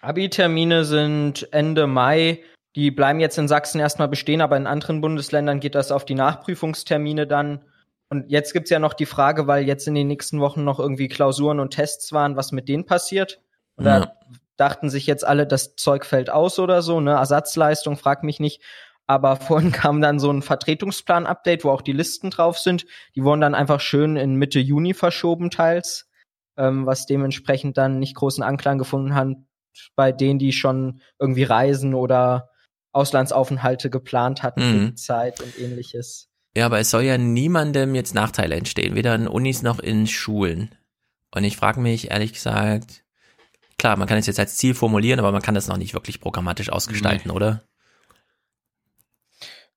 Abi-Termine 0.00 0.84
sind 0.84 1.48
Ende 1.52 1.86
Mai. 1.86 2.40
Die 2.76 2.90
bleiben 2.90 3.20
jetzt 3.20 3.38
in 3.38 3.48
Sachsen 3.48 3.80
erstmal 3.80 4.08
bestehen, 4.08 4.40
aber 4.40 4.56
in 4.56 4.66
anderen 4.66 5.00
Bundesländern 5.00 5.60
geht 5.60 5.74
das 5.74 5.90
auf 5.90 6.04
die 6.04 6.14
Nachprüfungstermine 6.14 7.26
dann. 7.26 7.62
Und 8.10 8.30
jetzt 8.30 8.52
gibt's 8.52 8.70
ja 8.70 8.78
noch 8.78 8.94
die 8.94 9.06
Frage, 9.06 9.46
weil 9.48 9.64
jetzt 9.66 9.88
in 9.88 9.94
den 9.94 10.06
nächsten 10.06 10.40
Wochen 10.40 10.62
noch 10.62 10.78
irgendwie 10.78 11.08
Klausuren 11.08 11.58
und 11.58 11.70
Tests 11.70 12.12
waren, 12.12 12.36
was 12.36 12.52
mit 12.52 12.68
denen 12.68 12.86
passiert. 12.86 13.40
Und 13.76 13.84
da 13.86 13.98
Ja. 14.00 14.12
dachten 14.56 14.90
sich 14.90 15.06
jetzt 15.06 15.26
alle, 15.26 15.46
das 15.46 15.74
Zeug 15.74 16.04
fällt 16.04 16.30
aus 16.30 16.58
oder 16.58 16.82
so, 16.82 17.00
ne? 17.00 17.12
Ersatzleistung, 17.12 17.96
frag 17.96 18.22
mich 18.22 18.38
nicht. 18.38 18.62
Aber 19.06 19.36
vorhin 19.36 19.72
kam 19.72 20.00
dann 20.00 20.18
so 20.18 20.30
ein 20.30 20.42
Vertretungsplan-Update, 20.42 21.64
wo 21.64 21.70
auch 21.70 21.82
die 21.82 21.92
Listen 21.92 22.30
drauf 22.30 22.58
sind. 22.58 22.86
Die 23.14 23.22
wurden 23.22 23.40
dann 23.40 23.54
einfach 23.54 23.80
schön 23.80 24.16
in 24.16 24.34
Mitte 24.34 24.60
Juni 24.60 24.94
verschoben 24.94 25.50
teils, 25.50 26.08
ähm, 26.56 26.86
was 26.86 27.06
dementsprechend 27.06 27.76
dann 27.78 27.98
nicht 27.98 28.16
großen 28.16 28.42
Anklang 28.42 28.78
gefunden 28.78 29.14
hat 29.14 29.28
bei 29.94 30.12
denen, 30.12 30.38
die 30.38 30.52
schon 30.52 31.00
irgendwie 31.18 31.42
Reisen 31.42 31.94
oder 31.94 32.50
Auslandsaufenthalte 32.92 33.90
geplant 33.90 34.42
hatten 34.42 34.60
für 34.60 34.66
Mhm. 34.66 34.86
die 34.86 34.94
Zeit 34.94 35.40
und 35.42 35.58
ähnliches. 35.58 36.28
Ja, 36.56 36.64
aber 36.64 36.78
es 36.78 36.90
soll 36.90 37.02
ja 37.02 37.18
niemandem 37.18 37.94
jetzt 37.94 38.14
Nachteile 38.14 38.54
entstehen, 38.54 38.94
weder 38.94 39.14
in 39.14 39.28
Unis 39.28 39.62
noch 39.62 39.78
in 39.78 40.06
Schulen. 40.06 40.74
Und 41.34 41.44
ich 41.44 41.58
frage 41.58 41.80
mich 41.80 42.10
ehrlich 42.10 42.32
gesagt, 42.32 43.04
klar, 43.78 43.98
man 43.98 44.08
kann 44.08 44.16
es 44.16 44.26
jetzt 44.26 44.40
als 44.40 44.56
Ziel 44.56 44.74
formulieren, 44.74 45.18
aber 45.18 45.32
man 45.32 45.42
kann 45.42 45.54
das 45.54 45.68
noch 45.68 45.76
nicht 45.76 45.92
wirklich 45.92 46.20
programmatisch 46.20 46.70
ausgestalten, 46.70 47.30
oder? 47.30 47.62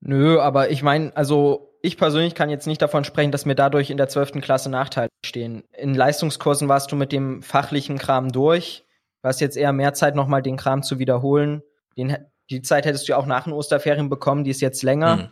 Nö, 0.01 0.39
aber 0.39 0.71
ich 0.71 0.81
meine, 0.81 1.15
also 1.15 1.69
ich 1.81 1.97
persönlich 1.97 2.35
kann 2.35 2.49
jetzt 2.49 2.67
nicht 2.67 2.81
davon 2.81 3.03
sprechen, 3.03 3.31
dass 3.31 3.45
mir 3.45 3.55
dadurch 3.55 3.89
in 3.89 3.97
der 3.97 4.09
12. 4.09 4.33
Klasse 4.41 4.69
Nachteile 4.69 5.09
stehen. 5.25 5.63
In 5.77 5.93
Leistungskursen 5.93 6.67
warst 6.67 6.91
du 6.91 6.95
mit 6.95 7.11
dem 7.11 7.41
fachlichen 7.41 7.97
Kram 7.97 8.31
durch. 8.31 8.85
Du 9.21 9.27
hast 9.27 9.41
jetzt 9.41 9.57
eher 9.57 9.73
mehr 9.73 9.93
Zeit, 9.93 10.15
nochmal 10.15 10.41
den 10.41 10.57
Kram 10.57 10.83
zu 10.83 10.99
wiederholen. 10.99 11.61
Den, 11.97 12.17
die 12.49 12.61
Zeit 12.61 12.85
hättest 12.85 13.07
du 13.07 13.13
ja 13.13 13.17
auch 13.17 13.25
nach 13.25 13.43
den 13.43 13.53
Osterferien 13.53 14.09
bekommen, 14.09 14.43
die 14.43 14.51
ist 14.51 14.61
jetzt 14.61 14.83
länger. 14.83 15.17
Hm. 15.17 15.27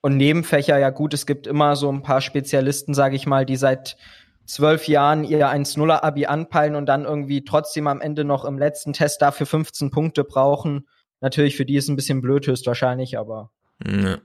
Und 0.00 0.16
Nebenfächer, 0.16 0.78
ja 0.78 0.90
gut, 0.90 1.14
es 1.14 1.26
gibt 1.26 1.46
immer 1.46 1.74
so 1.74 1.90
ein 1.90 2.02
paar 2.02 2.20
Spezialisten, 2.20 2.94
sage 2.94 3.16
ich 3.16 3.26
mal, 3.26 3.44
die 3.44 3.56
seit 3.56 3.96
zwölf 4.44 4.86
Jahren 4.86 5.24
ihr 5.24 5.48
1-0er-Abi 5.48 6.26
anpeilen 6.26 6.76
und 6.76 6.86
dann 6.86 7.04
irgendwie 7.04 7.44
trotzdem 7.44 7.88
am 7.88 8.00
Ende 8.00 8.24
noch 8.24 8.44
im 8.44 8.58
letzten 8.58 8.92
Test 8.92 9.20
dafür 9.22 9.46
15 9.46 9.90
Punkte 9.90 10.22
brauchen. 10.22 10.86
Natürlich, 11.20 11.56
für 11.56 11.64
die 11.64 11.76
ist 11.76 11.88
ein 11.88 11.96
bisschen 11.96 12.20
blöd 12.20 12.46
höchstwahrscheinlich, 12.46 13.18
aber 13.18 13.50
Ja. 13.84 14.18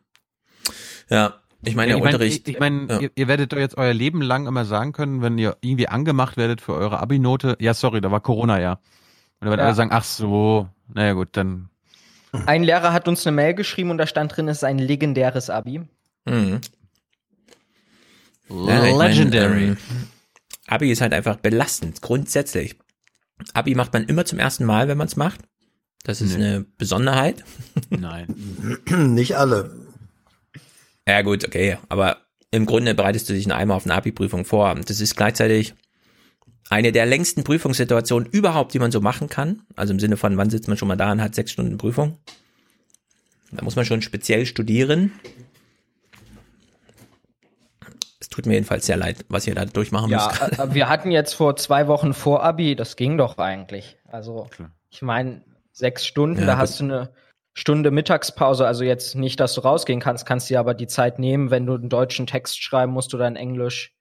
Ja, 1.09 1.33
ich 1.63 1.75
meine, 1.75 1.89
der 1.89 1.97
ich 1.97 2.03
meine, 2.03 2.15
Unterricht. 2.15 2.47
ich, 2.47 2.53
ich 2.55 2.59
mein, 2.59 2.87
ja. 2.89 2.99
ihr, 2.99 3.11
ihr 3.15 3.27
werdet 3.27 3.51
doch 3.53 3.57
jetzt 3.57 3.77
euer 3.77 3.93
Leben 3.93 4.21
lang 4.21 4.47
immer 4.47 4.65
sagen 4.65 4.93
können, 4.93 5.21
wenn 5.21 5.37
ihr 5.37 5.57
irgendwie 5.61 5.87
angemacht 5.87 6.37
werdet 6.37 6.61
für 6.61 6.73
eure 6.73 6.99
Abi-Note, 6.99 7.57
ja, 7.59 7.73
sorry, 7.73 8.01
da 8.01 8.09
war 8.11 8.21
Corona 8.21 8.59
ja. 8.59 8.73
Und 8.73 8.79
dann 9.41 9.49
werden 9.49 9.59
Ja. 9.59 9.65
alle 9.67 9.75
sagen, 9.75 9.91
ach 9.91 10.03
so, 10.03 10.69
naja 10.93 11.13
gut, 11.13 11.29
dann. 11.33 11.69
Ein 12.45 12.63
Lehrer 12.63 12.93
hat 12.93 13.07
uns 13.09 13.27
eine 13.27 13.35
Mail 13.35 13.53
geschrieben 13.53 13.89
und 13.91 13.97
da 13.97 14.07
stand 14.07 14.35
drin, 14.35 14.47
es 14.47 14.57
ist 14.59 14.63
ein 14.63 14.79
legendäres 14.79 15.49
Abi. 15.49 15.81
Mhm. 16.25 16.61
Ja, 18.49 18.55
mein, 18.79 18.97
Legendary. 18.97 19.63
ähm, 19.65 19.77
Abi 20.67 20.91
ist 20.91 21.01
halt 21.01 21.13
einfach 21.13 21.35
belastend, 21.37 22.01
grundsätzlich. 22.01 22.77
Abi 23.53 23.75
macht 23.75 23.91
man 23.93 24.05
immer 24.05 24.25
zum 24.25 24.39
ersten 24.39 24.65
Mal, 24.65 24.87
wenn 24.87 24.97
man 24.97 25.07
es 25.07 25.15
macht. 25.15 25.41
Das 26.03 26.21
ist 26.21 26.37
Nee. 26.37 26.43
eine 26.45 26.61
Besonderheit. 26.77 27.43
Nein. 27.89 28.27
Nicht 29.13 29.37
alle. 29.37 29.71
Ja, 31.07 31.21
gut, 31.21 31.45
okay. 31.45 31.77
Aber 31.89 32.17
im 32.51 32.65
Grunde 32.65 32.95
bereitest 32.95 33.29
du 33.29 33.33
dich 33.33 33.47
nur 33.47 33.55
einmal 33.57 33.77
auf 33.77 33.85
eine 33.85 33.93
Abi-Prüfung 33.95 34.45
vor. 34.45 34.73
Das 34.75 34.99
ist 34.99 35.15
gleichzeitig 35.15 35.73
eine 36.69 36.91
der 36.91 37.05
längsten 37.05 37.43
Prüfungssituationen 37.43 38.27
überhaupt, 38.29 38.73
die 38.73 38.79
man 38.79 38.91
so 38.91 39.01
machen 39.01 39.29
kann. 39.29 39.61
Also 39.75 39.93
im 39.93 39.99
Sinne 39.99 40.17
von, 40.17 40.37
wann 40.37 40.49
sitzt 40.49 40.67
man 40.67 40.77
schon 40.77 40.87
mal 40.87 40.95
da 40.97 41.11
und 41.11 41.21
hat 41.21 41.35
sechs 41.35 41.51
Stunden 41.51 41.77
Prüfung. 41.77 42.17
Da 43.51 43.63
muss 43.63 43.75
man 43.75 43.85
schon 43.85 44.01
speziell 44.01 44.45
studieren. 44.45 45.11
Es 48.19 48.29
tut 48.29 48.45
mir 48.45 48.53
jedenfalls 48.53 48.85
sehr 48.85 48.97
leid, 48.97 49.25
was 49.29 49.45
ihr 49.47 49.55
da 49.55 49.65
durchmachen 49.65 50.09
Ja, 50.09 50.31
müsst. 50.47 50.59
äh, 50.59 50.73
wir 50.73 50.87
hatten 50.89 51.11
jetzt 51.11 51.33
vor 51.33 51.55
zwei 51.57 51.87
Wochen 51.87 52.13
vor 52.13 52.43
Abi, 52.43 52.75
das 52.75 52.95
ging 52.95 53.17
doch 53.17 53.37
eigentlich. 53.37 53.97
Also, 54.07 54.47
ich 54.89 55.01
meine, 55.01 55.41
sechs 55.71 56.05
Stunden, 56.05 56.41
Ja, 56.41 56.45
da 56.45 56.53
gut. 56.53 56.61
hast 56.61 56.79
du 56.79 56.83
eine 56.85 57.13
Stunde 57.53 57.91
Mittagspause. 57.91 58.65
Also 58.65 58.83
jetzt 58.83 59.15
nicht, 59.15 59.39
dass 59.39 59.53
du 59.53 59.61
rausgehen 59.61 59.99
kannst, 59.99 60.25
kannst 60.25 60.49
dir 60.49 60.59
aber 60.59 60.73
die 60.73 60.87
Zeit 60.87 61.19
nehmen, 61.19 61.51
wenn 61.51 61.65
du 61.65 61.75
einen 61.75 61.89
deutschen 61.89 62.27
Text 62.27 62.61
schreiben 62.61 62.93
musst 62.93 63.13
oder 63.13 63.27
in 63.27 63.35
Englisch. 63.35 63.93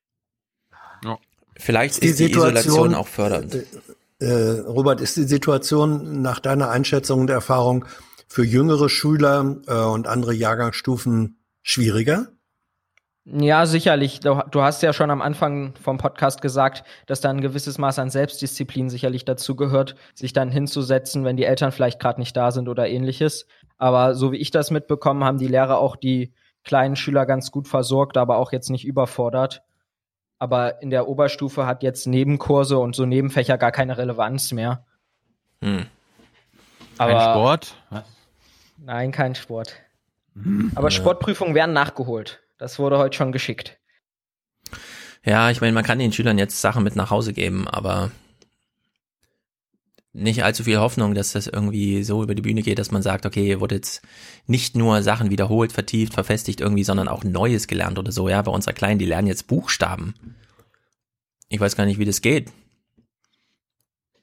Vielleicht 1.56 1.98
ist 1.98 2.18
die 2.18 2.30
Isolation 2.30 2.94
auch 2.94 3.08
fördernd. 3.08 3.54
Äh, 3.54 4.24
äh, 4.24 4.60
Robert, 4.60 5.00
ist 5.00 5.16
die 5.16 5.24
Situation 5.24 6.22
nach 6.22 6.40
deiner 6.40 6.70
Einschätzung 6.70 7.20
und 7.20 7.30
Erfahrung 7.30 7.84
für 8.28 8.44
jüngere 8.44 8.88
Schüler 8.88 9.56
äh, 9.66 9.74
und 9.74 10.06
andere 10.06 10.32
Jahrgangsstufen 10.32 11.38
schwieriger? 11.62 12.28
Ja, 13.24 13.66
sicherlich. 13.66 14.20
Du, 14.20 14.40
du 14.50 14.62
hast 14.62 14.82
ja 14.82 14.92
schon 14.92 15.10
am 15.10 15.20
Anfang 15.22 15.74
vom 15.76 15.98
Podcast 15.98 16.40
gesagt, 16.40 16.84
dass 17.06 17.20
da 17.20 17.30
ein 17.30 17.40
gewisses 17.42 17.76
Maß 17.78 17.98
an 17.98 18.10
Selbstdisziplin 18.10 18.88
sicherlich 18.88 19.24
dazu 19.24 19.56
gehört, 19.56 19.94
sich 20.14 20.32
dann 20.32 20.50
hinzusetzen, 20.50 21.24
wenn 21.24 21.36
die 21.36 21.44
Eltern 21.44 21.70
vielleicht 21.70 22.00
gerade 22.00 22.18
nicht 22.20 22.36
da 22.36 22.50
sind 22.50 22.68
oder 22.68 22.88
ähnliches. 22.88 23.46
Aber 23.76 24.14
so 24.14 24.32
wie 24.32 24.38
ich 24.38 24.50
das 24.50 24.70
mitbekommen, 24.70 25.22
haben 25.22 25.38
die 25.38 25.46
Lehrer 25.48 25.78
auch 25.78 25.96
die 25.96 26.32
kleinen 26.64 26.96
Schüler 26.96 27.26
ganz 27.26 27.50
gut 27.50 27.68
versorgt, 27.68 28.16
aber 28.16 28.36
auch 28.38 28.52
jetzt 28.52 28.70
nicht 28.70 28.86
überfordert. 28.86 29.62
Aber 30.38 30.80
in 30.82 30.88
der 30.90 31.06
Oberstufe 31.06 31.66
hat 31.66 31.82
jetzt 31.82 32.06
Nebenkurse 32.06 32.78
und 32.78 32.96
so 32.96 33.04
Nebenfächer 33.04 33.58
gar 33.58 33.72
keine 33.72 33.98
Relevanz 33.98 34.52
mehr. 34.52 34.86
Hm. 35.62 35.84
Kein 36.96 37.10
Aber- 37.16 37.32
Sport? 37.32 37.74
Was? 37.90 38.04
Nein, 38.78 39.12
kein 39.12 39.34
Sport. 39.34 39.74
Hm. 40.34 40.72
Aber. 40.74 40.90
Sportprüfungen 40.90 41.54
werden 41.54 41.74
nachgeholt. 41.74 42.40
Das 42.60 42.78
wurde 42.78 42.98
heute 42.98 43.16
schon 43.16 43.32
geschickt. 43.32 43.78
Ja, 45.24 45.50
ich 45.50 45.62
meine, 45.62 45.72
man 45.72 45.82
kann 45.82 45.98
den 45.98 46.12
Schülern 46.12 46.36
jetzt 46.36 46.60
Sachen 46.60 46.84
mit 46.84 46.94
nach 46.94 47.10
Hause 47.10 47.32
geben, 47.32 47.66
aber 47.66 48.10
nicht 50.12 50.44
allzu 50.44 50.64
viel 50.64 50.78
Hoffnung, 50.78 51.14
dass 51.14 51.32
das 51.32 51.46
irgendwie 51.46 52.02
so 52.02 52.22
über 52.22 52.34
die 52.34 52.42
Bühne 52.42 52.60
geht, 52.60 52.78
dass 52.78 52.90
man 52.90 53.00
sagt, 53.00 53.24
okay, 53.24 53.44
hier 53.44 53.60
wurde 53.60 53.76
jetzt 53.76 54.02
nicht 54.46 54.76
nur 54.76 55.02
Sachen 55.02 55.30
wiederholt, 55.30 55.72
vertieft, 55.72 56.12
verfestigt 56.12 56.60
irgendwie, 56.60 56.84
sondern 56.84 57.08
auch 57.08 57.24
Neues 57.24 57.66
gelernt 57.66 57.98
oder 57.98 58.12
so. 58.12 58.28
Ja, 58.28 58.42
bei 58.42 58.52
unserer 58.52 58.74
Kleinen, 58.74 58.98
die 58.98 59.06
lernen 59.06 59.28
jetzt 59.28 59.46
Buchstaben. 59.46 60.14
Ich 61.48 61.60
weiß 61.60 61.76
gar 61.76 61.86
nicht, 61.86 61.98
wie 61.98 62.04
das 62.04 62.20
geht. 62.20 62.52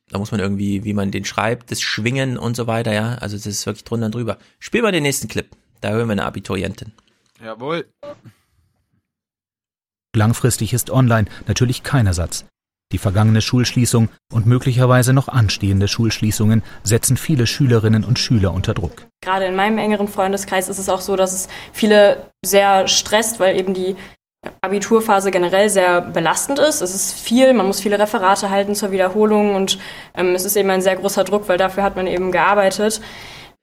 Da 0.09 0.19
muss 0.19 0.31
man 0.31 0.39
irgendwie, 0.39 0.83
wie 0.83 0.93
man 0.93 1.09
den 1.09 1.25
schreibt, 1.25 1.71
das 1.71 1.81
Schwingen 1.81 2.37
und 2.37 2.55
so 2.55 2.67
weiter, 2.67 2.93
ja. 2.93 3.15
Also 3.15 3.35
das 3.35 3.47
ist 3.47 3.65
wirklich 3.65 3.83
drunter 3.83 4.05
und 4.05 4.15
drüber. 4.15 4.37
Spiel 4.59 4.83
mal 4.83 4.91
den 4.91 5.03
nächsten 5.03 5.27
Clip. 5.27 5.47
Da 5.81 5.89
hören 5.89 6.07
wir 6.07 6.11
eine 6.11 6.25
Abiturientin. 6.25 6.93
Jawohl. 7.43 7.85
Langfristig 10.15 10.73
ist 10.73 10.89
online 10.89 11.27
natürlich 11.47 11.83
kein 11.83 12.07
Ersatz. 12.07 12.45
Die 12.93 12.97
vergangene 12.97 13.41
Schulschließung 13.41 14.07
und 14.31 14.45
möglicherweise 14.45 15.11
noch 15.11 15.27
anstehende 15.27 15.89
Schulschließungen 15.89 16.63
setzen 16.83 17.17
viele 17.17 17.45
Schülerinnen 17.45 18.05
und 18.05 18.17
Schüler 18.17 18.53
unter 18.53 18.73
Druck. 18.73 19.07
Gerade 19.21 19.45
in 19.45 19.55
meinem 19.55 19.77
engeren 19.77 20.07
Freundeskreis 20.07 20.69
ist 20.69 20.79
es 20.79 20.87
auch 20.87 21.01
so, 21.01 21.17
dass 21.17 21.33
es 21.33 21.49
viele 21.73 22.31
sehr 22.45 22.87
stresst, 22.87 23.41
weil 23.41 23.57
eben 23.59 23.73
die 23.73 23.97
Abiturphase 24.61 25.31
generell 25.31 25.69
sehr 25.69 25.99
belastend 25.99 26.59
ist. 26.59 26.81
Es 26.81 26.95
ist 26.95 27.13
viel, 27.13 27.53
man 27.53 27.67
muss 27.67 27.81
viele 27.81 27.99
Referate 27.99 28.49
halten 28.49 28.73
zur 28.73 28.91
Wiederholung 28.91 29.55
und 29.55 29.79
ähm, 30.15 30.33
es 30.33 30.45
ist 30.45 30.55
eben 30.55 30.69
ein 30.69 30.81
sehr 30.81 30.95
großer 30.95 31.25
Druck, 31.25 31.49
weil 31.49 31.57
dafür 31.57 31.83
hat 31.83 31.97
man 31.97 32.07
eben 32.07 32.31
gearbeitet. 32.31 33.01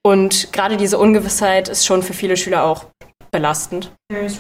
Und 0.02 0.52
gerade 0.52 0.76
diese 0.76 0.98
Ungewissheit 0.98 1.70
ist 1.70 1.86
schon 1.86 2.02
für 2.02 2.12
viele 2.12 2.36
Schüler 2.36 2.64
auch 2.64 2.86
belastend. 3.34 3.90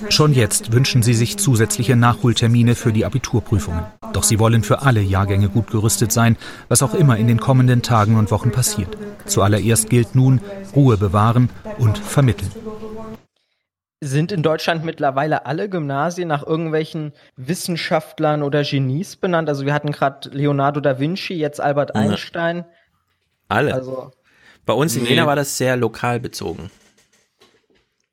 Schon 0.08 0.32
jetzt 0.32 0.70
wünschen 0.72 1.02
sie 1.02 1.14
sich 1.14 1.36
zusätzliche 1.36 1.96
Nachholtermine 1.96 2.76
für 2.76 2.92
die 2.92 3.04
Abiturprüfungen. 3.04 3.84
Doch 4.12 4.22
sie 4.22 4.38
wollen 4.38 4.62
für 4.62 4.82
alle 4.82 5.00
Jahrgänge 5.00 5.48
gut 5.48 5.68
gerüstet 5.68 6.12
sein, 6.12 6.36
was 6.68 6.80
auch 6.80 6.94
immer 6.94 7.16
in 7.16 7.26
den 7.26 7.40
kommenden 7.40 7.82
Tagen 7.82 8.16
und 8.16 8.30
Wochen 8.30 8.52
passiert. 8.52 8.96
Zuallererst 9.26 9.90
gilt 9.90 10.14
nun 10.14 10.40
Ruhe 10.76 10.96
bewahren 10.96 11.50
und 11.78 11.98
vermitteln. 11.98 12.52
Sind 14.00 14.30
in 14.30 14.44
Deutschland 14.44 14.84
mittlerweile 14.84 15.44
alle 15.44 15.68
Gymnasien 15.68 16.28
nach 16.28 16.46
irgendwelchen 16.46 17.14
Wissenschaftlern 17.36 18.44
oder 18.44 18.62
Genies 18.62 19.16
benannt? 19.16 19.48
Also 19.48 19.66
wir 19.66 19.74
hatten 19.74 19.90
gerade 19.90 20.28
Leonardo 20.28 20.80
da 20.80 21.00
Vinci, 21.00 21.34
jetzt 21.34 21.60
Albert 21.60 21.90
Ja. 21.96 22.00
Einstein. 22.02 22.64
Alle. 23.48 23.74
Also 23.74 24.12
Bei 24.64 24.72
uns 24.72 24.94
in 24.94 25.02
Nee. 25.02 25.08
Jena 25.10 25.26
war 25.26 25.34
das 25.34 25.56
sehr 25.58 25.76
lokal 25.76 26.20
bezogen. 26.20 26.70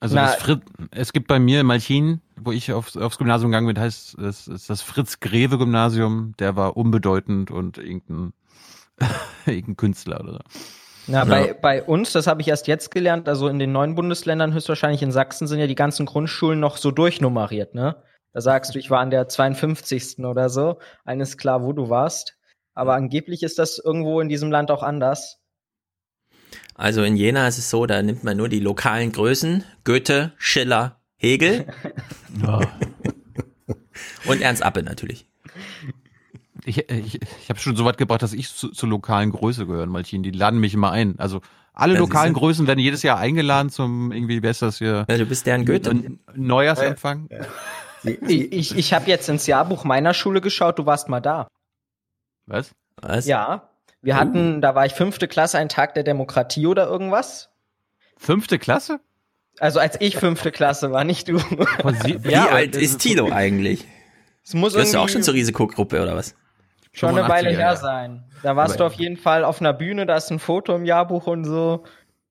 Also 0.02 0.16
Na- 0.16 0.24
das 0.24 0.36
Frit 0.36 0.62
es 0.92 1.14
gibt 1.14 1.28
bei 1.28 1.40
mir 1.40 1.62
in 1.62 1.68
Malchin, 1.68 2.22
wo 2.36 2.52
ich 2.52 2.74
auf, 2.74 2.96
aufs 2.96 3.18
Gymnasium 3.18 3.52
gegangen 3.52 3.68
bin, 3.68 3.80
heißt 3.80 4.18
das 4.18 4.48
ist 4.48 4.70
das 4.70 4.82
Fritz-Greve-Gymnasium. 4.82 6.34
Der 6.40 6.56
war 6.56 6.76
unbedeutend 6.76 7.52
und 7.52 7.78
irgendein, 7.78 8.34
irgendein 9.46 9.78
Künstler 9.78 10.20
oder 10.20 10.34
so. 10.34 10.40
Na, 11.08 11.26
bei, 11.26 11.54
bei 11.54 11.84
uns, 11.84 12.12
das 12.14 12.28
habe 12.28 12.42
ich 12.42 12.48
erst 12.48 12.68
jetzt 12.68 12.92
gelernt, 12.92 13.28
also 13.28 13.48
in 13.48 13.60
den 13.60 13.72
neuen 13.72 13.96
Bundesländern, 13.96 14.54
höchstwahrscheinlich 14.54 15.02
in 15.02 15.12
Sachsen, 15.12 15.48
sind 15.48 15.60
ja 15.60 15.68
die 15.68 15.76
ganzen 15.76 16.06
Grundschulen 16.06 16.60
noch 16.60 16.78
so 16.78 16.92
durchnummeriert, 16.92 17.74
ne? 17.74 17.96
Da 18.34 18.42
sagst 18.42 18.74
du, 18.74 18.80
ich 18.80 18.90
war 18.90 19.00
an 19.00 19.10
der 19.10 19.28
52. 19.28 20.20
oder 20.20 20.50
so. 20.50 20.78
Eines 21.04 21.38
klar, 21.38 21.64
wo 21.64 21.74
du 21.74 21.90
warst. 21.90 22.38
Aber 22.74 22.94
angeblich 22.94 23.44
ist 23.44 23.60
das 23.60 23.78
irgendwo 23.78 24.22
in 24.22 24.30
diesem 24.30 24.52
Land 24.52 24.72
auch 24.72 24.84
anders. 24.84 25.41
Also 26.76 27.04
in 27.04 27.16
Jena 27.16 27.48
ist 27.48 27.58
es 27.58 27.70
so, 27.70 27.86
da 27.86 28.02
nimmt 28.02 28.24
man 28.24 28.38
nur 28.38 28.50
die 28.50 28.60
lokalen 28.60 29.12
Größen. 29.12 29.64
Goethe, 29.84 30.34
Schiller, 30.38 31.00
Hegel. 31.18 31.68
Und 34.26 34.42
Ernst 34.42 34.64
Appel 34.64 34.84
natürlich. 34.84 35.28
Ich, 36.64 36.90
ich, 36.90 37.20
ich 37.22 37.50
habe 37.50 37.60
schon 37.60 37.76
so 37.76 37.86
weit 37.86 37.98
gebracht, 37.98 38.22
dass 38.22 38.34
ich 38.34 38.50
zu, 38.54 38.70
zur 38.70 38.90
lokalen 38.90 39.32
Größe 39.32 39.66
gehöre, 39.66 39.88
Malchin. 39.88 40.24
Die 40.24 40.32
laden 40.32 40.60
mich 40.60 40.74
immer 40.74 40.92
ein. 40.92 41.20
Also 41.20 41.42
alle 41.74 41.94
Ja, 41.96 42.00
lokalen. 42.00 42.34
Größen 42.34 42.68
werden 42.68 42.80
jedes 42.80 43.02
Jahr 43.04 43.18
eingeladen 43.18 43.70
zum 43.70 44.12
irgendwie, 44.12 44.44
wer 44.44 44.52
ist 44.52 44.62
das 44.62 44.78
hier? 44.78 45.06
Ja, 45.10 45.18
du 45.18 45.26
bist 45.26 45.46
deren 45.46 45.66
Goethe. 45.66 46.18
Neujahrsempfang. 46.36 47.30
Ich, 48.04 48.52
ich, 48.52 48.78
ich 48.78 48.94
habe 48.94 49.08
jetzt 49.08 49.30
ins 49.30 49.48
Jahrbuch 49.48 49.84
meiner 49.84 50.14
Schule 50.14 50.42
geschaut, 50.42 50.78
du 50.80 50.86
warst 50.86 51.10
mal 51.10 51.20
da. 51.20 51.48
Was? 52.46 52.72
Was? 52.98 53.26
Ja. 53.26 53.70
Wir 54.02 54.16
hatten, 54.16 54.62
da 54.62 54.74
war 54.74 54.86
ich 54.86 54.94
fünfte 54.94 55.28
Klasse, 55.28 55.58
ein 55.58 55.70
Tag 55.70 55.94
der 55.94 56.04
Demokratie 56.04 56.66
oder 56.66 56.88
irgendwas. 56.88 57.50
Fünfte 58.18 58.58
Klasse? 58.58 59.00
Also 59.60 59.80
als 59.80 60.00
ich 60.00 60.18
fünfte 60.18 60.52
Klasse 60.52 60.92
war, 60.92 61.04
nicht 61.04 61.28
du. 61.28 61.36
Wie 61.40 62.36
alt 62.36 62.76
ist 62.76 63.00
Tilo 63.00 63.32
eigentlich? 63.32 63.86
Es 64.44 64.54
muss 64.54 64.74
Gehörst 64.74 64.94
du 64.94 65.00
auch 65.00 65.10
schon 65.10 65.22
zur 65.22 65.36
Risikogruppe 65.36 66.02
oder 66.02 66.16
was? 66.16 66.36
Schon 66.94 67.10
eine 67.10 67.24
85er, 67.24 67.30
Weile 67.30 67.50
her 67.52 67.60
ja. 67.60 67.76
sein. 67.76 68.24
Da 68.44 68.56
warst 68.56 68.80
du 68.80 68.84
auf 68.84 68.94
jeden 68.94 69.18
Fall 69.18 69.44
auf 69.44 69.62
einer 69.62 69.74
Bühne, 69.74 70.06
da 70.06 70.18
ist 70.18 70.32
ein 70.32 70.40
Foto 70.40 70.76
im 70.76 70.86
Jahrbuch 70.86 71.28
und 71.28 71.46
so. 71.46 71.84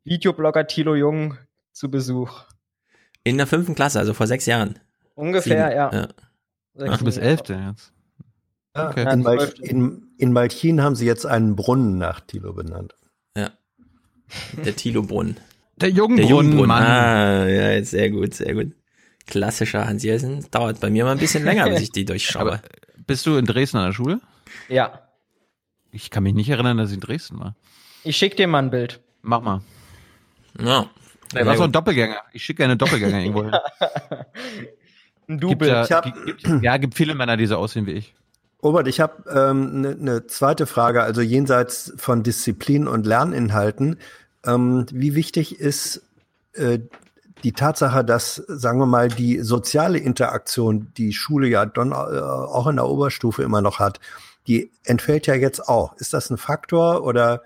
Videoblogger 0.04 0.66
Thilo 0.66 0.94
Jung 0.94 1.38
zu 1.72 1.90
Besuch. 1.90 2.44
In 3.22 3.36
der 3.36 3.46
fünften 3.46 3.74
Klasse, 3.74 3.98
also 4.00 4.12
vor 4.12 4.26
sechs 4.26 4.46
Jahren. 4.46 4.78
Ungefähr, 5.14 5.68
Sieben, 5.68 5.76
ja. 5.76 5.90
ja. 5.92 6.08
Sechs 6.74 6.98
Du 6.98 7.04
bist. 7.04 7.18
Elfte 7.18 7.54
jetzt. 7.68 7.92
Okay. 8.88 9.12
In, 9.12 9.22
Mal, 9.22 9.52
in, 9.60 10.02
in 10.18 10.32
Malchin 10.32 10.82
haben 10.82 10.94
sie 10.96 11.06
jetzt 11.06 11.26
einen 11.26 11.54
Brunnen 11.56 11.98
nach 11.98 12.20
Thilo 12.20 12.52
benannt. 12.52 12.94
Ja. 13.36 13.50
Der 14.64 14.74
Thilo-Brunnen. 14.74 15.36
Der 15.76 15.88
Der 15.90 15.96
Jungbrunnen. 15.96 16.66
Mann. 16.66 16.82
Ah, 16.82 17.46
ja, 17.48 17.70
jetzt 17.72 17.90
sehr 17.90 18.10
gut, 18.10 18.34
sehr 18.34 18.54
gut. 18.54 18.72
Klassischer 19.26 19.86
Hans 19.86 20.02
Jessen. 20.02 20.46
Dauert 20.50 20.80
bei 20.80 20.90
mir 20.90 21.04
mal 21.04 21.12
ein 21.12 21.18
bisschen 21.18 21.44
länger, 21.44 21.68
bis 21.68 21.80
ich 21.80 21.92
die 21.92 22.04
durchschaue. 22.06 22.40
Aber 22.42 22.62
bist 23.06 23.26
du 23.26 23.36
in 23.36 23.46
Dresden 23.46 23.78
an 23.78 23.86
der 23.86 23.92
Schule? 23.92 24.20
Ja. 24.68 25.00
Ich 25.92 26.10
kann 26.10 26.22
mich 26.22 26.34
nicht 26.34 26.48
erinnern, 26.48 26.76
dass 26.76 26.90
ich 26.90 26.94
in 26.96 27.00
Dresden 27.00 27.38
war. 27.40 27.56
Ich 28.04 28.16
schick 28.16 28.36
dir 28.36 28.46
mal 28.46 28.58
ein 28.60 28.70
Bild. 28.70 29.00
Mach 29.22 29.40
mal. 29.42 29.60
Ja. 30.58 30.88
Du 31.32 31.38
hast 31.46 31.58
doch 31.58 31.64
einen 31.64 31.72
Doppelgänger. 31.72 32.16
Ich 32.32 32.44
schicke 32.44 32.58
gerne 32.58 32.72
einen 32.72 32.78
Doppelgänger 32.78 33.20
irgendwo 33.20 33.44
hin. 33.44 33.52
Ein 35.28 35.38
Gibt 35.38 35.52
Double. 35.62 35.68
ja, 35.68 35.84
Ich 35.84 35.92
hab- 35.92 36.24
gibt, 36.24 36.44
ja, 36.62 36.76
gibt 36.76 36.94
viele 36.96 37.14
Männer, 37.14 37.36
die 37.36 37.46
so 37.46 37.56
aussehen 37.56 37.86
wie 37.86 37.92
ich. 37.92 38.14
Robert, 38.62 38.88
ich 38.88 39.00
habe 39.00 39.30
eine 39.30 39.50
ähm, 39.50 39.80
ne- 39.80 39.96
ne 39.98 40.26
zweite 40.26 40.66
Frage, 40.66 41.02
also 41.02 41.20
jenseits 41.20 41.92
von 41.96 42.22
Disziplin 42.22 42.86
und 42.86 43.06
Lerninhalten. 43.06 43.98
Ähm, 44.44 44.86
wie 44.92 45.14
wichtig 45.14 45.58
ist 45.60 46.02
äh, 46.52 46.80
die 47.42 47.52
Tatsache, 47.52 48.04
dass, 48.04 48.36
sagen 48.36 48.78
wir 48.78 48.86
mal, 48.86 49.08
die 49.08 49.40
soziale 49.40 49.98
Interaktion, 49.98 50.92
die 50.96 51.12
Schule 51.12 51.48
ja 51.48 51.64
dann 51.64 51.92
äh, 51.92 51.94
auch 51.94 52.66
in 52.66 52.76
der 52.76 52.86
Oberstufe 52.86 53.42
immer 53.42 53.62
noch 53.62 53.78
hat, 53.78 53.98
die 54.46 54.70
entfällt 54.84 55.26
ja 55.26 55.34
jetzt 55.34 55.68
auch. 55.68 55.94
Ist 55.96 56.12
das 56.12 56.30
ein 56.30 56.36
Faktor 56.36 57.02
oder 57.04 57.42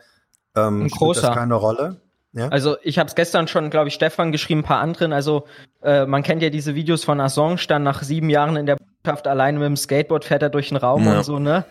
ähm, 0.56 0.82
Ein 0.84 0.88
spielt 0.88 0.98
großer. 0.98 1.22
das 1.28 1.36
keine 1.36 1.54
Rolle? 1.54 2.00
Ja? 2.34 2.48
Also 2.48 2.76
ich 2.82 2.98
habe 2.98 3.08
es 3.08 3.14
gestern 3.14 3.48
schon, 3.48 3.70
glaube 3.70 3.88
ich, 3.88 3.94
Stefan 3.94 4.32
geschrieben, 4.32 4.60
ein 4.60 4.64
paar 4.64 4.80
anderen. 4.80 5.12
Also 5.12 5.46
äh, 5.82 6.04
man 6.04 6.22
kennt 6.22 6.42
ja 6.42 6.50
diese 6.50 6.74
Videos 6.74 7.04
von 7.04 7.20
Assange, 7.20 7.60
dann 7.68 7.84
nach 7.84 8.02
sieben 8.02 8.28
Jahren 8.28 8.56
in 8.56 8.66
der 8.66 8.76
Botschaft 8.76 9.26
alleine 9.26 9.58
mit 9.58 9.66
dem 9.66 9.76
Skateboard 9.76 10.24
fährt 10.24 10.42
er 10.42 10.50
durch 10.50 10.68
den 10.68 10.76
Raum 10.76 11.04
Ja. 11.04 11.18
und 11.18 11.24
so, 11.24 11.38
ne? 11.38 11.64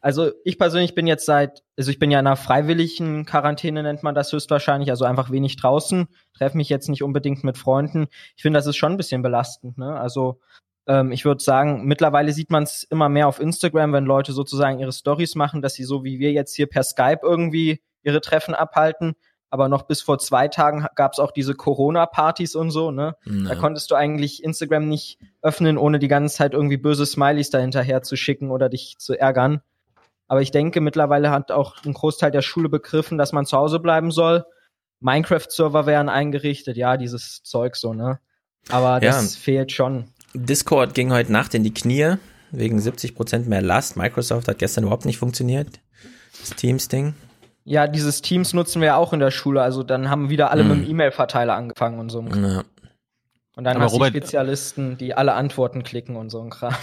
Also 0.00 0.30
ich 0.44 0.58
persönlich 0.58 0.94
bin 0.94 1.08
jetzt 1.08 1.26
seit, 1.26 1.64
also 1.76 1.90
ich 1.90 1.98
bin 1.98 2.10
ja 2.12 2.20
in 2.20 2.26
einer 2.26 2.36
freiwilligen 2.36 3.24
Quarantäne, 3.26 3.82
nennt 3.82 4.04
man 4.04 4.14
das 4.14 4.32
höchstwahrscheinlich, 4.32 4.90
also 4.90 5.04
einfach 5.04 5.30
wenig 5.30 5.56
draußen, 5.56 6.06
treffe 6.36 6.56
mich 6.56 6.68
jetzt 6.68 6.88
nicht 6.88 7.02
unbedingt 7.02 7.42
mit 7.42 7.58
Freunden. 7.58 8.06
Ich 8.36 8.42
finde, 8.42 8.58
das 8.58 8.66
ist 8.66 8.76
schon 8.76 8.92
ein 8.92 8.96
bisschen 8.96 9.22
belastend, 9.22 9.76
ne? 9.76 9.98
Also 9.98 10.38
ähm, 10.86 11.10
ich 11.12 11.24
würde 11.24 11.42
sagen, 11.42 11.84
mittlerweile 11.84 12.32
sieht 12.32 12.50
man 12.50 12.62
es 12.62 12.84
immer 12.84 13.08
mehr 13.08 13.26
auf 13.28 13.40
Instagram, 13.40 13.92
wenn 13.92 14.04
Leute 14.04 14.32
sozusagen 14.32 14.78
ihre 14.78 14.92
Stories 14.92 15.34
machen, 15.34 15.62
dass 15.62 15.74
sie 15.74 15.84
so 15.84 16.04
wie 16.04 16.18
wir 16.20 16.32
jetzt 16.32 16.54
hier 16.54 16.68
per 16.68 16.84
Skype 16.84 17.20
irgendwie 17.22 17.82
ihre 18.02 18.20
Treffen 18.20 18.54
abhalten. 18.54 19.14
Aber 19.50 19.68
noch 19.68 19.82
bis 19.84 20.02
vor 20.02 20.18
zwei 20.18 20.48
Tagen 20.48 20.86
gab 20.94 21.12
es 21.14 21.18
auch 21.18 21.30
diese 21.30 21.54
Corona-Partys 21.54 22.54
und 22.54 22.70
so, 22.70 22.90
ne? 22.90 23.16
Da 23.24 23.32
Ja. 23.50 23.54
konntest 23.54 23.90
du 23.90 23.94
eigentlich 23.94 24.44
Instagram 24.44 24.88
nicht 24.88 25.18
öffnen, 25.40 25.78
ohne 25.78 25.98
die 25.98 26.08
ganze 26.08 26.36
Zeit 26.36 26.52
irgendwie 26.52 26.76
böse 26.76 27.06
Smileys 27.06 27.48
dahinterher 27.50 28.02
zu 28.02 28.16
schicken 28.16 28.50
oder 28.50 28.68
dich 28.68 28.96
zu 28.98 29.18
ärgern. 29.18 29.62
Aber 30.26 30.42
ich 30.42 30.50
denke, 30.50 30.82
mittlerweile 30.82 31.30
hat 31.30 31.50
auch 31.50 31.76
ein 31.86 31.94
Großteil 31.94 32.30
der 32.30 32.42
Schule 32.42 32.68
begriffen, 32.68 33.16
dass 33.16 33.32
man 33.32 33.46
zu 33.46 33.56
Hause 33.56 33.80
bleiben 33.80 34.10
soll. 34.10 34.44
Minecraft-Server 35.00 35.86
werden 35.86 36.08
eingerichtet, 36.10 36.76
ja, 36.76 36.96
dieses 36.98 37.42
Zeug 37.42 37.76
so, 37.76 37.94
ne? 37.94 38.18
Aber 38.68 38.94
Ja. 39.02 39.12
das 39.12 39.36
fehlt 39.36 39.72
schon. 39.72 40.08
Discord 40.34 40.92
ging 40.94 41.10
heute 41.12 41.32
Nacht 41.32 41.54
in 41.54 41.62
die 41.64 41.72
Knie 41.72 42.16
wegen 42.50 42.78
70% 42.78 43.48
mehr 43.48 43.62
Last. 43.62 43.96
Microsoft 43.96 44.48
hat 44.48 44.58
gestern 44.58 44.84
überhaupt 44.84 45.06
nicht 45.06 45.18
funktioniert. 45.18 45.80
Das 46.40 46.50
Teams-Ding. 46.50 47.14
Ja, 47.68 47.86
dieses 47.86 48.22
Teams 48.22 48.54
nutzen 48.54 48.80
wir 48.80 48.96
auch 48.96 49.12
in 49.12 49.20
der 49.20 49.30
Schule. 49.30 49.60
Also 49.60 49.82
dann 49.82 50.08
haben 50.10 50.30
wieder 50.30 50.50
alle 50.50 50.62
Hm. 50.62 50.68
mit 50.70 50.78
dem 50.86 50.90
E-Mail-Verteiler 50.90 51.54
angefangen 51.54 51.98
und 51.98 52.08
so. 52.08 52.22
Ja. 52.22 52.62
Und 53.56 53.64
dann 53.64 53.74
Aber 53.76 53.86
hast 53.86 53.92
du 53.92 53.96
Robert- 53.96 54.10
Spezialisten, 54.10 54.96
die 54.98 55.14
alle 55.14 55.34
Antworten 55.34 55.82
klicken 55.82 56.14
und 56.16 56.30
so 56.30 56.40
ein 56.40 56.48
Kram. 56.48 56.74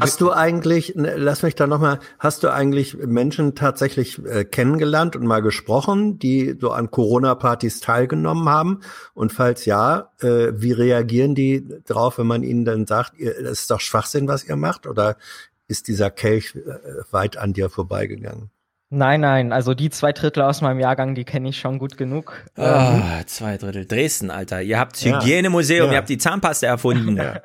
Hast 0.00 0.20
du 0.20 0.32
eigentlich, 0.32 0.94
ne, 0.94 1.16
lass 1.16 1.42
mich 1.42 1.56
da 1.56 1.66
nochmal, 1.66 1.98
hast 2.20 2.44
du 2.44 2.48
eigentlich 2.52 2.96
Menschen 2.96 3.56
tatsächlich 3.56 4.24
äh, 4.24 4.44
kennengelernt 4.44 5.16
und 5.16 5.26
mal 5.26 5.42
gesprochen, 5.42 6.18
die 6.20 6.56
so 6.60 6.70
an 6.70 6.90
Corona-Partys 6.92 7.80
teilgenommen 7.80 8.48
haben? 8.48 8.80
Und 9.14 9.32
falls 9.32 9.64
ja, 9.66 10.12
äh, 10.20 10.52
wie 10.54 10.72
reagieren 10.72 11.34
die 11.34 11.66
drauf, 11.84 12.18
wenn 12.18 12.28
man 12.28 12.44
ihnen 12.44 12.64
dann 12.64 12.86
sagt, 12.86 13.18
ihr, 13.18 13.34
das 13.42 13.62
ist 13.62 13.70
doch 13.70 13.80
Schwachsinn, 13.80 14.28
was 14.28 14.44
ihr 14.44 14.56
macht? 14.56 14.86
Oder 14.86 15.16
ist 15.66 15.88
dieser 15.88 16.10
Kelch 16.10 16.54
äh, 16.54 16.60
weit 17.10 17.36
an 17.36 17.52
dir 17.52 17.68
vorbeigegangen? 17.68 18.50
Nein, 18.96 19.20
nein, 19.22 19.52
also 19.52 19.74
die 19.74 19.90
zwei 19.90 20.12
Drittel 20.12 20.42
aus 20.42 20.60
meinem 20.60 20.78
Jahrgang, 20.78 21.14
die 21.14 21.24
kenne 21.24 21.48
ich 21.48 21.58
schon 21.58 21.78
gut 21.78 21.96
genug. 21.96 22.44
Ähm, 22.56 22.64
Ah, 22.64 23.22
zwei 23.26 23.56
Drittel. 23.56 23.86
Dresden, 23.86 24.30
Alter. 24.30 24.62
Ihr 24.62 24.78
habt 24.78 25.00
Ja. 25.02 25.20
Hygienemuseum, 25.20 25.86
Ja. 25.86 25.92
ihr 25.92 25.98
habt 25.98 26.08
die 26.08 26.18
Zahnpasta 26.18 26.66
erfunden. 26.66 27.18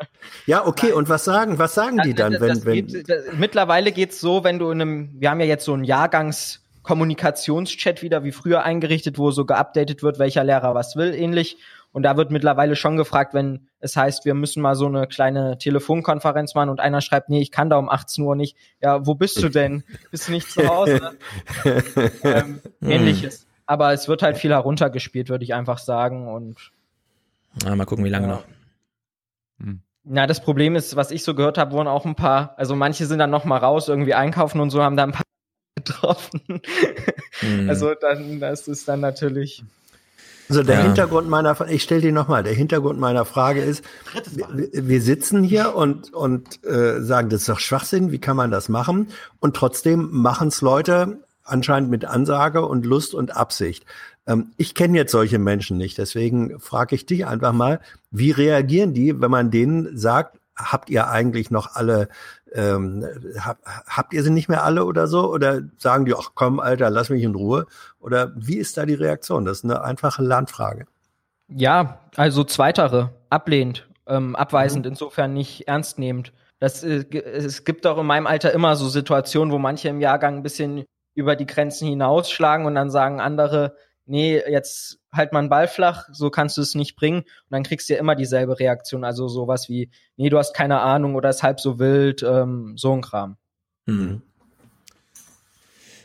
Ja, 0.46 0.66
okay, 0.66 0.92
und 0.92 1.10
was 1.10 1.24
sagen, 1.26 1.58
was 1.60 1.74
sagen 1.74 2.00
die 2.04 2.14
dann, 2.14 2.34
das, 2.34 2.42
wenn, 2.42 2.50
das 2.50 2.66
wenn, 2.66 2.86
geht, 2.88 3.10
das, 3.10 3.24
mittlerweile 3.38 3.92
geht's 3.92 4.20
so, 4.20 4.44
wenn 4.44 4.60
du 4.60 4.70
in 4.70 4.82
einem, 4.82 5.10
wir 5.20 5.30
haben 5.32 5.40
ja 5.40 5.46
jetzt 5.48 5.66
so 5.66 5.74
einen 5.74 5.84
Jahrgangskommunikationschat 5.86 8.02
wieder 8.02 8.24
wie 8.24 8.32
früher 8.32 8.64
eingerichtet, 8.64 9.18
wo 9.18 9.32
so 9.32 9.46
geupdatet 9.46 10.04
wird, 10.04 10.20
welcher 10.20 10.44
Lehrer 10.44 10.76
was 10.76 10.96
will, 10.96 11.14
ähnlich. 11.14 11.58
Und 11.92 12.04
da 12.04 12.18
wird 12.18 12.30
mittlerweile 12.32 12.76
schon 12.76 12.98
gefragt, 12.98 13.34
wenn 13.34 13.68
es 13.80 13.96
heißt, 13.96 14.24
wir 14.26 14.36
müssen 14.36 14.62
mal 14.62 14.76
so 14.76 14.86
eine 14.86 15.08
kleine 15.08 15.58
Telefonkonferenz 15.58 16.54
machen 16.54 16.70
und 16.70 16.80
einer 16.80 17.02
schreibt, 17.02 17.30
nee, 17.30 17.42
ich 17.42 17.52
kann 17.52 17.70
da 17.70 17.78
um 17.78 17.90
18 17.90 18.24
Uhr 18.24 18.36
nicht. 18.36 18.56
Ja, 18.82 19.06
wo 19.08 19.16
bist 19.16 19.42
du 19.42 19.50
denn? 19.50 19.84
Bist 20.12 20.28
du 20.28 20.32
nicht 20.34 20.52
zu 20.52 20.68
Hause? 20.68 21.18
ähm, 22.24 22.62
Hm. 22.82 22.90
ähnliches. 22.92 23.48
Aber 23.66 23.94
es 23.94 24.08
wird 24.08 24.22
halt 24.22 24.38
viel 24.38 24.52
heruntergespielt, 24.52 25.30
würde 25.30 25.44
ich 25.44 25.54
einfach 25.54 25.78
sagen. 25.80 26.28
Und 26.28 26.72
Ah, 27.66 27.76
mal 27.76 27.86
gucken, 27.86 28.06
wie 28.06 28.10
lange 28.10 28.28
Ja. 28.28 28.34
noch. 28.36 28.44
Na, 30.04 30.26
das 30.28 30.42
Problem 30.42 30.76
ist, 30.76 30.96
was 30.96 31.12
ich 31.12 31.24
so 31.24 31.36
gehört 31.36 31.58
habe, 31.58 31.72
wurden 31.74 31.88
auch 31.88 32.06
ein 32.06 32.16
paar, 32.16 32.54
also 32.58 32.76
manche 32.76 33.06
sind 33.06 33.20
dann 33.20 33.30
noch 33.30 33.46
mal 33.46 33.58
raus, 33.58 33.88
irgendwie 33.90 34.14
einkaufen 34.14 34.60
und 34.62 34.70
so, 34.70 34.82
haben 34.82 34.96
da 34.96 35.04
ein 35.04 35.12
paar 35.12 35.24
getroffen. 35.76 36.62
Hm. 37.42 37.70
Also 37.70 37.94
dann, 37.96 38.40
das 38.40 38.68
ist 38.68 38.88
dann 38.88 39.02
natürlich. 39.02 39.64
Also 40.50 40.64
der 40.64 40.80
Ja. 40.80 40.84
Hintergrund 40.84 41.30
meiner, 41.30 41.56
ich 41.70 41.84
stelle 41.84 42.02
die 42.02 42.12
nochmal, 42.12 42.44
der 42.44 42.54
Hintergrund 42.54 43.00
meiner 43.00 43.24
Frage 43.26 43.62
ist, 43.62 43.84
wir, 44.32 44.70
wir 44.74 45.02
sitzen 45.02 45.44
hier 45.44 45.76
und, 45.76 46.12
und 46.14 46.64
äh, 46.66 47.02
sagen, 47.02 47.30
das 47.30 47.42
ist 47.42 47.50
doch 47.50 47.60
Schwachsinn, 47.60 48.12
wie 48.12 48.20
kann 48.20 48.36
man 48.36 48.50
das 48.50 48.68
machen? 48.68 49.10
Und 49.40 49.56
trotzdem 49.56 50.10
machen 50.12 50.48
es 50.48 50.62
Leute 50.62 51.20
anscheinend 51.44 51.90
mit 51.90 52.06
Ansage 52.06 52.66
und 52.66 52.86
Lust 52.86 53.14
und 53.14 53.36
Absicht. 53.36 53.86
Ähm, 54.28 54.52
ich 54.58 54.74
kenne 54.76 54.98
jetzt 54.98 55.12
solche 55.12 55.40
Menschen 55.40 55.78
nicht, 55.78 55.98
deswegen 55.98 56.60
frage 56.60 56.96
ich 56.96 57.06
dich 57.06 57.26
einfach 57.28 57.54
mal, 57.54 57.80
wie 58.12 58.32
reagieren 58.32 58.94
die, 58.94 59.22
wenn 59.22 59.32
man 59.32 59.52
denen 59.52 59.98
sagt, 59.98 60.40
habt 60.56 60.90
ihr 60.90 61.08
eigentlich 61.10 61.52
noch 61.52 61.76
alle, 61.76 62.10
ähm, 62.54 63.06
hab, 63.40 63.60
habt 63.88 64.14
ihr 64.14 64.24
sie 64.24 64.32
nicht 64.32 64.50
mehr 64.50 64.64
alle 64.64 64.86
oder 64.86 65.08
so? 65.08 65.32
Oder 65.32 65.62
sagen 65.78 66.06
die, 66.06 66.16
ach 66.16 66.32
komm, 66.36 66.60
Alter, 66.60 66.90
lass 66.90 67.10
mich 67.10 67.24
in 67.24 67.36
Ruhe? 67.36 67.66
Oder 68.00 68.32
wie 68.36 68.58
ist 68.58 68.78
da 68.78 68.86
die 68.86 68.96
Reaktion? 68.96 69.46
Das 69.46 69.60
ist 69.60 69.64
eine 69.66 69.84
einfache 69.84 70.24
Lernfrage. 70.24 70.86
Ja, 71.48 72.00
also 72.16 72.44
zweitere, 72.44 73.10
ablehnend. 73.30 73.88
ähm, 74.10 74.36
abweisend, 74.36 74.86
mhm. 74.86 74.92
insofern 74.92 75.34
nicht 75.34 75.68
ernst 75.68 76.00
nehmend. 76.00 76.34
Das, 76.60 76.84
äh, 76.84 77.06
es 77.12 77.64
gibt 77.64 77.88
auch 77.88 77.98
in 78.00 78.06
meinem 78.06 78.28
Alter 78.28 78.52
immer 78.52 78.76
so 78.76 78.90
Situationen, 78.90 79.54
wo 79.54 79.60
manche 79.60 79.88
im 79.88 80.02
Jahrgang 80.02 80.38
ein 80.38 80.44
bisschen 80.44 80.86
über 81.16 81.36
die 81.36 81.46
Grenzen 81.46 81.88
hinausschlagen 81.88 82.66
und 82.66 82.76
dann 82.76 82.90
sagen 82.90 83.22
andere, 83.22 83.76
nee, 84.10 84.42
jetzt 84.48 85.00
halt 85.12 85.34
mal 85.34 85.40
einen 85.40 85.50
Ball 85.50 85.68
flach, 85.68 86.10
so 86.12 86.30
kannst 86.30 86.58
du 86.58 86.62
es 86.62 86.76
nicht 86.76 86.96
bringen. 86.96 87.20
Und 87.20 87.52
dann 87.52 87.64
kriegst 87.64 87.90
du 87.90 87.94
ja 87.94 88.00
immer 88.00 88.16
dieselbe 88.16 88.60
Reaktion. 88.60 89.04
Also 89.04 89.28
sowas 89.28 89.70
wie, 89.70 89.92
nee, 90.18 90.30
du 90.30 90.38
hast 90.38 90.54
keine 90.54 90.82
Ahnung 90.82 91.16
oder 91.16 91.30
ist 91.30 91.44
halb 91.44 91.60
so 91.60 91.80
wild, 91.80 92.24
ähm, 92.24 92.74
so 92.76 92.94
ein 92.94 93.02
Kram. 93.02 93.38
Mhm. 93.86 94.22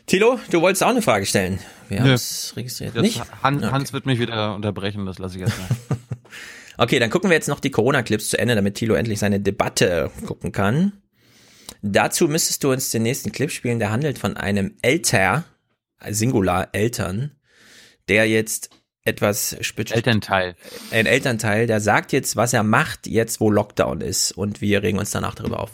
Tilo, 0.05 0.39
du 0.51 0.61
wolltest 0.61 0.83
auch 0.83 0.89
eine 0.89 1.01
Frage 1.01 1.25
stellen. 1.25 1.59
Wir 1.89 1.99
haben 1.99 2.11
es 2.11 2.53
registriert. 2.55 2.95
Nicht? 2.95 3.21
Han 3.41 3.57
okay. 3.57 3.71
Hans 3.71 3.91
wird 3.91 4.05
mich 4.05 4.19
wieder 4.19 4.53
unterbrechen, 4.53 5.05
das 5.05 5.17
lasse 5.17 5.35
ich 5.35 5.41
jetzt 5.41 5.57
mal. 5.57 5.97
okay, 6.77 6.99
dann 6.99 7.09
gucken 7.09 7.31
wir 7.31 7.35
jetzt 7.35 7.49
noch 7.49 7.59
die 7.59 7.71
Corona-Clips 7.71 8.29
zu 8.29 8.37
Ende, 8.37 8.53
damit 8.53 8.75
Tilo 8.75 8.93
endlich 8.93 9.17
seine 9.17 9.39
Debatte 9.39 10.11
gucken 10.27 10.51
kann. 10.51 10.93
Dazu 11.81 12.27
müsstest 12.27 12.63
du 12.63 12.71
uns 12.71 12.91
den 12.91 13.03
nächsten 13.03 13.31
Clip 13.31 13.49
spielen, 13.49 13.79
der 13.79 13.91
handelt 13.91 14.19
von 14.19 14.37
einem 14.37 14.75
Elter, 14.83 15.43
Singular 16.07 16.69
Eltern, 16.73 17.31
der 18.09 18.27
jetzt 18.27 18.69
etwas 19.03 19.55
Elternteil. 19.77 20.55
Ein 20.91 21.05
Elternteil, 21.05 21.67
der 21.67 21.79
sagt 21.79 22.11
jetzt, 22.11 22.35
was 22.35 22.53
er 22.53 22.63
macht, 22.63 23.07
jetzt 23.07 23.39
wo 23.39 23.51
Lockdown 23.51 24.01
ist 24.01 24.31
und 24.31 24.61
wir 24.61 24.81
regen 24.81 24.97
uns 24.97 25.11
danach 25.11 25.35
darüber 25.35 25.59
auf. 25.59 25.71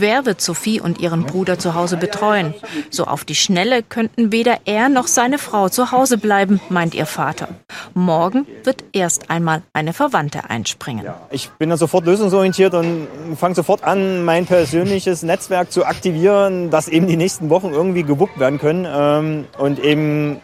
Wer 0.00 0.26
wird 0.26 0.40
Sophie 0.40 0.80
und 0.80 1.00
ihren 1.00 1.24
Bruder 1.24 1.58
zu 1.58 1.74
Hause 1.74 1.96
betreuen? 1.96 2.54
So 2.88 3.06
auf 3.06 3.24
die 3.24 3.34
Schnelle 3.34 3.82
könnten 3.82 4.30
weder 4.30 4.60
er 4.64 4.88
noch 4.88 5.08
seine 5.08 5.38
Frau 5.38 5.68
zu 5.68 5.90
Hause 5.90 6.18
bleiben, 6.18 6.60
meint 6.68 6.94
ihr 6.94 7.04
Vater. 7.04 7.48
Morgen 7.94 8.46
wird 8.62 8.84
erst 8.92 9.28
einmal 9.28 9.62
eine 9.72 9.92
Verwandte 9.92 10.50
einspringen. 10.50 11.04
Ich 11.32 11.48
bin 11.58 11.68
dann 11.68 11.78
sofort 11.78 12.06
lösungsorientiert 12.06 12.74
und 12.74 13.08
fange 13.36 13.56
sofort 13.56 13.82
an, 13.82 14.24
mein 14.24 14.46
persönliches 14.46 15.24
Netzwerk 15.24 15.72
zu 15.72 15.84
aktivieren, 15.84 16.70
dass 16.70 16.86
eben 16.86 17.08
die 17.08 17.16
nächsten 17.16 17.50
Wochen 17.50 17.72
irgendwie 17.72 18.04
gewuppt 18.04 18.38
werden 18.38 18.60
können 18.60 18.86
ähm, 18.88 19.46
und 19.58 19.80
eben 19.80 20.40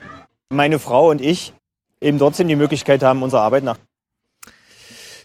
meine 0.49 0.81
Frau 0.81 1.10
und 1.10 1.20
ich 1.20 1.52
eben 2.00 2.18
trotzdem 2.18 2.49
die 2.49 2.57
Möglichkeit 2.57 3.05
haben, 3.05 3.23
unserer 3.23 3.42
Arbeit 3.42 3.62
nach. 3.62 3.78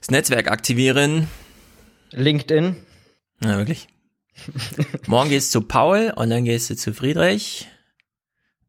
Das 0.01 0.11
Netzwerk 0.11 0.51
aktivieren. 0.51 1.27
LinkedIn. 2.11 2.75
Ja, 3.41 3.57
wirklich. 3.57 3.87
Morgen 5.07 5.29
gehst 5.29 5.53
du 5.53 5.59
zu 5.59 5.67
Paul 5.67 6.13
und 6.15 6.29
dann 6.29 6.45
gehst 6.45 6.69
du 6.69 6.75
zu 6.75 6.93
Friedrich. 6.93 7.67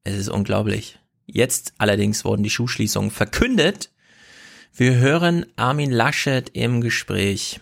Es 0.05 0.17
ist 0.17 0.29
unglaublich. 0.29 0.99
Jetzt 1.27 1.75
allerdings 1.79 2.25
wurden 2.25 2.43
die 2.43 2.51
Schulschließungen 2.51 3.11
verkündet. 3.11 3.91
Wir 4.75 4.97
hören 4.97 5.47
Armin 5.57 5.91
Laschet 5.91 6.49
im 6.51 6.81
Gespräch. 6.81 7.61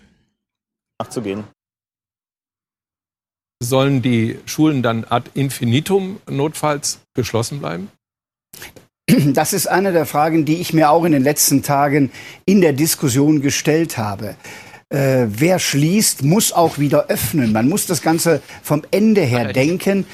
Nachzugehen. 0.99 1.45
Sollen 3.61 4.03
die 4.03 4.39
Schulen 4.47 4.83
dann 4.83 5.05
ad 5.05 5.31
infinitum 5.35 6.21
notfalls 6.29 7.01
geschlossen 7.15 7.59
bleiben? 7.61 7.91
Das 9.33 9.53
ist 9.53 9.67
eine 9.67 9.93
der 9.93 10.07
Fragen, 10.07 10.45
die 10.45 10.61
ich 10.61 10.73
mir 10.73 10.91
auch 10.91 11.05
in 11.05 11.13
den 11.13 11.23
letzten 11.23 11.63
Tagen 11.63 12.13
in 12.45 12.61
der 12.61 12.75
Diskussion 12.75 13.41
gestellt 13.41 13.97
habe 13.97 14.37
äh, 14.91 15.27
wer 15.29 15.59
schließt, 15.59 16.23
muss 16.23 16.53
auch 16.53 16.79
wieder 16.79 17.07
öffnen. 17.07 17.53
Man 17.53 17.69
muss 17.69 17.87
das 17.87 18.03
Ganze 18.03 18.41
vom 18.63 18.83
Ende 18.91 19.23
her 19.23 19.53
denken. 19.53 20.07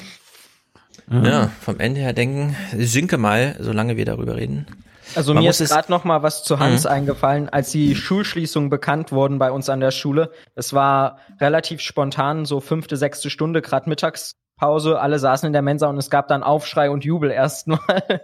Ja, 1.09 1.51
vom 1.61 1.79
Ende 1.79 2.01
her 2.01 2.13
denken. 2.13 2.55
Sinke 2.77 3.17
mal, 3.17 3.55
solange 3.59 3.95
wir 3.95 4.05
darüber 4.05 4.35
reden. 4.35 4.65
Also 5.13 5.33
Man 5.33 5.43
mir 5.43 5.51
ist 5.51 5.59
gerade 5.69 5.91
noch 5.91 6.03
mal 6.03 6.23
was 6.23 6.43
zu 6.43 6.57
Hans 6.59 6.83
mhm. 6.83 6.89
eingefallen, 6.89 7.49
als 7.49 7.71
die 7.71 7.95
Schulschließungen 7.95 8.69
bekannt 8.69 9.11
wurden 9.11 9.37
bei 9.37 9.51
uns 9.51 9.69
an 9.69 9.79
der 9.79 9.91
Schule. 9.91 10.31
Es 10.55 10.73
war 10.73 11.19
relativ 11.39 11.81
spontan, 11.81 12.45
so 12.45 12.59
fünfte, 12.59 12.97
sechste 12.97 13.29
Stunde, 13.29 13.61
gerade 13.61 13.87
mittags 13.87 14.35
Pause, 14.57 14.99
alle 14.99 15.19
saßen 15.19 15.47
in 15.47 15.53
der 15.53 15.61
Mensa 15.61 15.87
und 15.87 15.97
es 15.97 16.09
gab 16.09 16.29
dann 16.29 16.41
Aufschrei 16.41 16.89
und 16.89 17.03
Jubel 17.03 17.31
erstmal. 17.31 17.79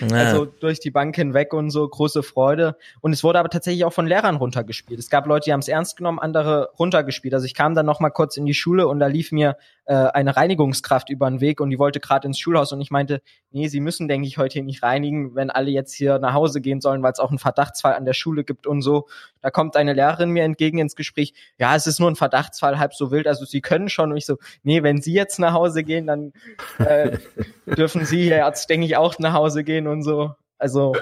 Ja. 0.00 0.16
Also 0.16 0.44
durch 0.44 0.80
die 0.80 0.90
Bank 0.90 1.16
hinweg 1.16 1.52
und 1.52 1.70
so 1.70 1.86
große 1.86 2.22
Freude. 2.22 2.76
Und 3.00 3.12
es 3.12 3.24
wurde 3.24 3.38
aber 3.38 3.48
tatsächlich 3.48 3.84
auch 3.84 3.92
von 3.92 4.06
Lehrern 4.06 4.36
runtergespielt. 4.36 4.98
Es 4.98 5.08
gab 5.10 5.26
Leute, 5.26 5.46
die 5.46 5.52
haben 5.52 5.60
es 5.60 5.68
ernst 5.68 5.96
genommen, 5.96 6.18
andere 6.18 6.70
runtergespielt. 6.78 7.34
Also 7.34 7.46
ich 7.46 7.54
kam 7.54 7.74
dann 7.74 7.86
noch 7.86 8.00
mal 8.00 8.10
kurz 8.10 8.36
in 8.36 8.44
die 8.44 8.54
Schule 8.54 8.86
und 8.86 8.98
da 8.98 9.06
lief 9.06 9.32
mir 9.32 9.56
äh, 9.86 9.94
eine 9.94 10.36
Reinigungskraft 10.36 11.10
über 11.10 11.28
den 11.28 11.40
Weg 11.40 11.60
und 11.60 11.70
die 11.70 11.78
wollte 11.78 12.00
gerade 12.00 12.26
ins 12.26 12.38
Schulhaus 12.38 12.72
und 12.72 12.80
ich 12.80 12.90
meinte, 12.90 13.22
nee, 13.50 13.68
sie 13.68 13.80
müssen, 13.80 14.08
denke 14.08 14.26
ich, 14.26 14.38
heute 14.38 14.54
hier 14.54 14.62
nicht 14.62 14.82
reinigen, 14.82 15.34
wenn 15.34 15.50
alle 15.50 15.70
jetzt 15.70 15.94
hier 15.94 16.18
nach 16.18 16.34
Hause 16.34 16.60
gehen 16.60 16.80
sollen, 16.80 17.02
weil 17.02 17.12
es 17.12 17.18
auch 17.18 17.30
einen 17.30 17.38
Verdachtsfall 17.38 17.94
an 17.94 18.04
der 18.04 18.14
Schule 18.14 18.44
gibt 18.44 18.66
und 18.66 18.82
so. 18.82 19.06
Da 19.40 19.50
kommt 19.50 19.76
eine 19.76 19.92
Lehrerin 19.92 20.30
mir 20.30 20.44
entgegen 20.44 20.78
ins 20.78 20.96
Gespräch, 20.96 21.34
ja, 21.58 21.74
es 21.76 21.86
ist 21.86 22.00
nur 22.00 22.10
ein 22.10 22.16
Verdachtsfall, 22.16 22.78
halb 22.78 22.94
so 22.94 23.10
wild, 23.10 23.26
also 23.26 23.44
sie 23.44 23.60
können 23.60 23.88
schon. 23.88 24.10
Und 24.10 24.16
ich 24.16 24.26
so, 24.26 24.38
nee, 24.62 24.82
wenn 24.82 25.02
sie 25.02 25.12
jetzt 25.12 25.38
nach 25.38 25.52
Hause 25.52 25.84
gehen, 25.84 26.06
dann 26.06 26.32
äh, 26.78 27.18
dürfen 27.66 28.04
sie 28.04 28.28
jetzt, 28.28 28.70
denke 28.70 28.86
ich, 28.86 28.96
auch 28.96 29.18
nach 29.18 29.34
Hause 29.34 29.64
gehen 29.64 29.86
und 29.86 30.02
so. 30.02 30.34
Also 30.58 30.94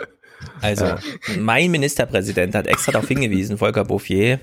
also, 0.60 0.96
mein 1.38 1.70
Ministerpräsident 1.70 2.54
hat 2.54 2.66
extra 2.66 2.92
darauf 2.92 3.08
hingewiesen, 3.08 3.58
Volker 3.58 3.84
Bouffier. 3.84 4.40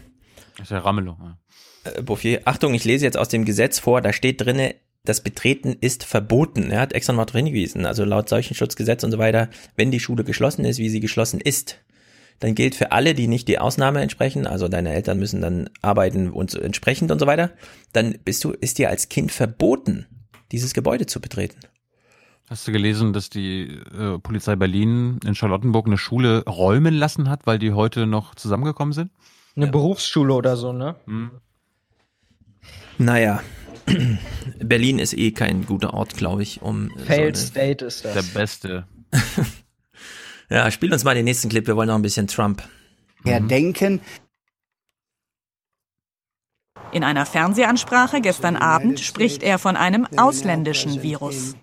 Das 0.58 0.68
ist 0.68 0.72
ja 0.72 0.80
Ramelow. 0.80 1.18
Ja. 1.20 1.38
Äh, 1.84 2.02
Bouffier, 2.02 2.42
Achtung, 2.46 2.74
ich 2.74 2.86
lese 2.86 3.06
jetzt 3.06 3.18
aus 3.18 3.30
dem 3.30 3.46
Gesetz 3.46 3.80
vor, 3.80 4.02
da 4.02 4.14
steht 4.14 4.42
drinne, 4.42 4.76
das 5.06 5.22
Betreten 5.22 5.78
ist 5.80 6.04
verboten. 6.04 6.72
Er 6.72 6.82
hat 6.82 6.94
extra 6.94 7.14
noch 7.14 7.26
drin 7.26 7.46
hingewiesen, 7.46 7.86
also 7.86 8.04
laut 8.04 8.30
Seuchenschutzgesetz 8.30 9.04
und 9.04 9.12
so 9.12 9.18
weiter, 9.18 9.50
wenn 9.76 9.92
die 9.92 10.00
Schule 10.00 10.24
geschlossen 10.24 10.66
ist, 10.66 10.78
wie 10.78 10.90
sie 10.90 11.00
geschlossen 11.00 11.40
ist, 11.40 11.78
dann 12.40 12.56
gilt 12.56 12.76
für 12.76 12.92
alle, 12.92 13.14
die 13.14 13.28
nicht 13.28 13.48
die 13.48 13.60
Ausnahme 13.60 14.02
entsprechen, 14.02 14.48
also 14.48 14.68
deine 14.68 14.94
Eltern 14.94 15.20
müssen 15.20 15.42
dann 15.42 15.70
arbeiten 15.82 16.30
und 16.30 16.52
so 16.52 16.60
entsprechend 16.60 17.12
und 17.12 17.20
so 17.20 17.28
weiter, 17.28 17.52
dann 17.94 18.18
bist 18.24 18.44
du, 18.44 18.52
ist 18.52 18.78
dir 18.78 18.90
als 18.90 19.10
Kind 19.10 19.32
verboten, 19.32 20.06
dieses 20.52 20.74
Gebäude 20.74 21.06
zu 21.06 21.20
betreten. 21.20 21.60
Hast 22.50 22.68
du 22.68 22.72
gelesen, 22.72 23.14
dass 23.14 23.30
die 23.30 23.80
äh, 23.94 24.18
Polizei 24.20 24.56
Berlin 24.56 25.20
in 25.24 25.36
Charlottenburg 25.36 25.86
eine 25.86 26.00
Schule 26.00 26.44
räumen 26.46 26.96
lassen 26.96 27.30
hat, 27.30 27.46
weil 27.46 27.60
die 27.60 27.74
heute 27.74 28.08
noch 28.08 28.34
zusammengekommen 28.34 28.94
sind? 28.94 29.12
Eine 29.56 29.66
ja. 29.66 29.72
Berufsschule 29.72 30.34
oder 30.34 30.58
so, 30.58 30.74
ne? 30.74 30.96
Hm. 31.06 31.32
Naja, 33.00 33.42
Berlin 34.60 35.00
ist 35.00 35.14
eh 35.14 35.32
kein 35.32 35.66
guter 35.66 35.94
Ort, 35.94 36.16
glaube 36.16 36.44
ich, 36.44 36.62
um. 36.62 36.92
Failed 37.06 37.38
so 37.38 37.48
State 37.48 37.86
ist 37.86 38.04
das. 38.04 38.14
Der 38.14 38.40
beste. 38.40 38.88
ja, 40.50 40.70
spiel 40.70 40.92
uns 40.92 41.06
mal 41.06 41.16
den 41.16 41.24
nächsten 41.24 41.48
Clip. 41.48 41.66
Wir 41.66 41.78
wollen 41.78 41.88
noch 41.88 41.96
ein 41.96 42.02
bisschen 42.02 42.28
Trump. 42.28 42.62
Ja, 43.24 43.40
mhm. 43.40 43.48
denken. 43.48 44.02
In 46.92 47.06
einer 47.06 47.26
Fernsehansprache 47.26 48.20
gestern 48.20 48.58
Abend 48.58 49.00
spricht 49.00 49.44
er 49.44 49.60
von 49.60 49.78
einem 49.78 50.06
ausländischen 50.18 51.02
Virus. 51.02 51.56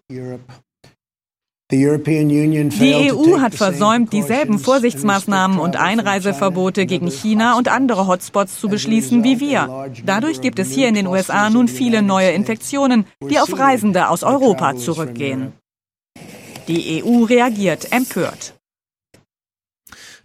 Die 1.68 1.88
EU 1.88 3.40
hat 3.40 3.56
versäumt, 3.56 4.12
dieselben 4.12 4.60
Vorsichtsmaßnahmen 4.60 5.58
und 5.58 5.74
Einreiseverbote 5.74 6.86
gegen 6.86 7.10
China 7.10 7.58
und 7.58 7.66
andere 7.66 8.06
Hotspots 8.06 8.60
zu 8.60 8.68
beschließen 8.68 9.24
wie 9.24 9.40
wir. 9.40 9.90
Dadurch 10.04 10.40
gibt 10.40 10.60
es 10.60 10.70
hier 10.70 10.86
in 10.86 10.94
den 10.94 11.08
USA 11.08 11.50
nun 11.50 11.66
viele 11.66 12.02
neue 12.02 12.30
Infektionen, 12.30 13.04
die 13.20 13.40
auf 13.40 13.58
Reisende 13.58 14.10
aus 14.10 14.22
Europa 14.22 14.76
zurückgehen. 14.76 15.54
Die 16.68 17.02
EU 17.02 17.24
reagiert 17.24 17.90
empört. 17.90 18.54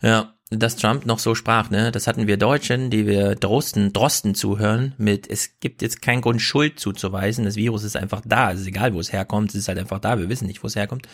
Ja, 0.04 0.36
dass 0.52 0.76
Trump 0.76 1.06
noch 1.06 1.20
so 1.20 1.34
sprach, 1.34 1.70
ne? 1.70 1.92
Das 1.94 2.08
hatten 2.08 2.28
wir 2.28 2.36
Deutschen, 2.36 2.90
die 2.90 3.08
wir 3.08 3.36
Drosten, 3.36 3.94
Drosten 3.94 4.36
zuhören, 4.36 4.94
mit 4.98 5.30
es 5.30 5.60
gibt 5.62 5.82
jetzt 5.82 6.02
keinen 6.02 6.20
Grund, 6.20 6.42
Schuld 6.42 6.78
zuzuweisen. 6.78 7.46
Das 7.46 7.56
Virus 7.56 7.84
ist 7.84 7.96
einfach 7.96 8.22
da. 8.26 8.52
Es 8.52 8.60
ist 8.60 8.68
egal, 8.68 8.94
wo 8.94 9.00
es 9.00 9.14
herkommt, 9.14 9.52
es 9.52 9.56
ist 9.56 9.70
halt 9.70 9.80
einfach 9.80 10.00
da. 10.00 10.20
Wir 10.20 10.28
wissen 10.28 10.48
nicht, 10.48 10.62
wo 10.62 10.68
es 10.68 10.76
herkommt. 10.76 11.08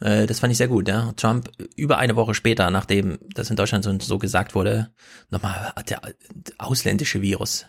Äh, 0.00 0.26
das 0.26 0.38
fand 0.38 0.52
ich 0.52 0.58
sehr 0.58 0.68
gut, 0.68 0.86
ja. 0.86 1.12
Trump 1.16 1.50
über 1.74 1.98
eine 1.98 2.14
Woche 2.14 2.34
später, 2.34 2.70
nachdem 2.70 3.18
das 3.34 3.50
in 3.50 3.56
Deutschland 3.56 3.82
so, 3.82 3.98
so 3.98 4.18
gesagt 4.18 4.54
wurde, 4.54 4.90
nochmal 5.30 5.72
der 5.88 6.00
ausländische 6.58 7.22
Virus. 7.22 7.66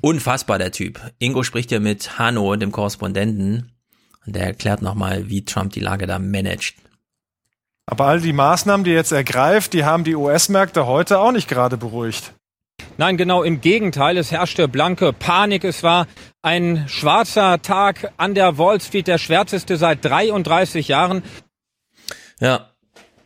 Unfassbar, 0.00 0.58
der 0.58 0.70
Typ. 0.70 1.00
Ingo 1.18 1.42
spricht 1.42 1.72
ja 1.72 1.80
mit 1.80 2.18
Hanno, 2.18 2.54
dem 2.54 2.70
Korrespondenten, 2.70 3.72
und 4.24 4.36
der 4.36 4.44
erklärt 4.44 4.82
nochmal, 4.82 5.28
wie 5.28 5.44
Trump 5.44 5.72
die 5.72 5.80
Lage 5.80 6.06
da 6.06 6.18
managt. 6.18 6.76
Aber 7.90 8.04
all 8.04 8.20
die 8.20 8.34
Maßnahmen, 8.34 8.84
die 8.84 8.90
jetzt 8.90 9.12
ergreift, 9.12 9.72
die 9.72 9.82
haben 9.82 10.04
die 10.04 10.14
US-Märkte 10.14 10.86
heute 10.86 11.20
auch 11.20 11.32
nicht 11.32 11.48
gerade 11.48 11.78
beruhigt. 11.78 12.34
Nein, 12.98 13.16
genau 13.16 13.42
im 13.42 13.62
Gegenteil. 13.62 14.18
Es 14.18 14.30
herrschte 14.30 14.68
blanke 14.68 15.14
Panik. 15.14 15.64
Es 15.64 15.82
war 15.82 16.06
ein 16.42 16.86
schwarzer 16.86 17.62
Tag 17.62 18.12
an 18.18 18.34
der 18.34 18.58
Wall 18.58 18.78
Street, 18.82 19.06
der 19.06 19.16
schwärzeste 19.16 19.78
seit 19.78 20.04
33 20.04 20.88
Jahren. 20.88 21.22
Ja, 22.40 22.68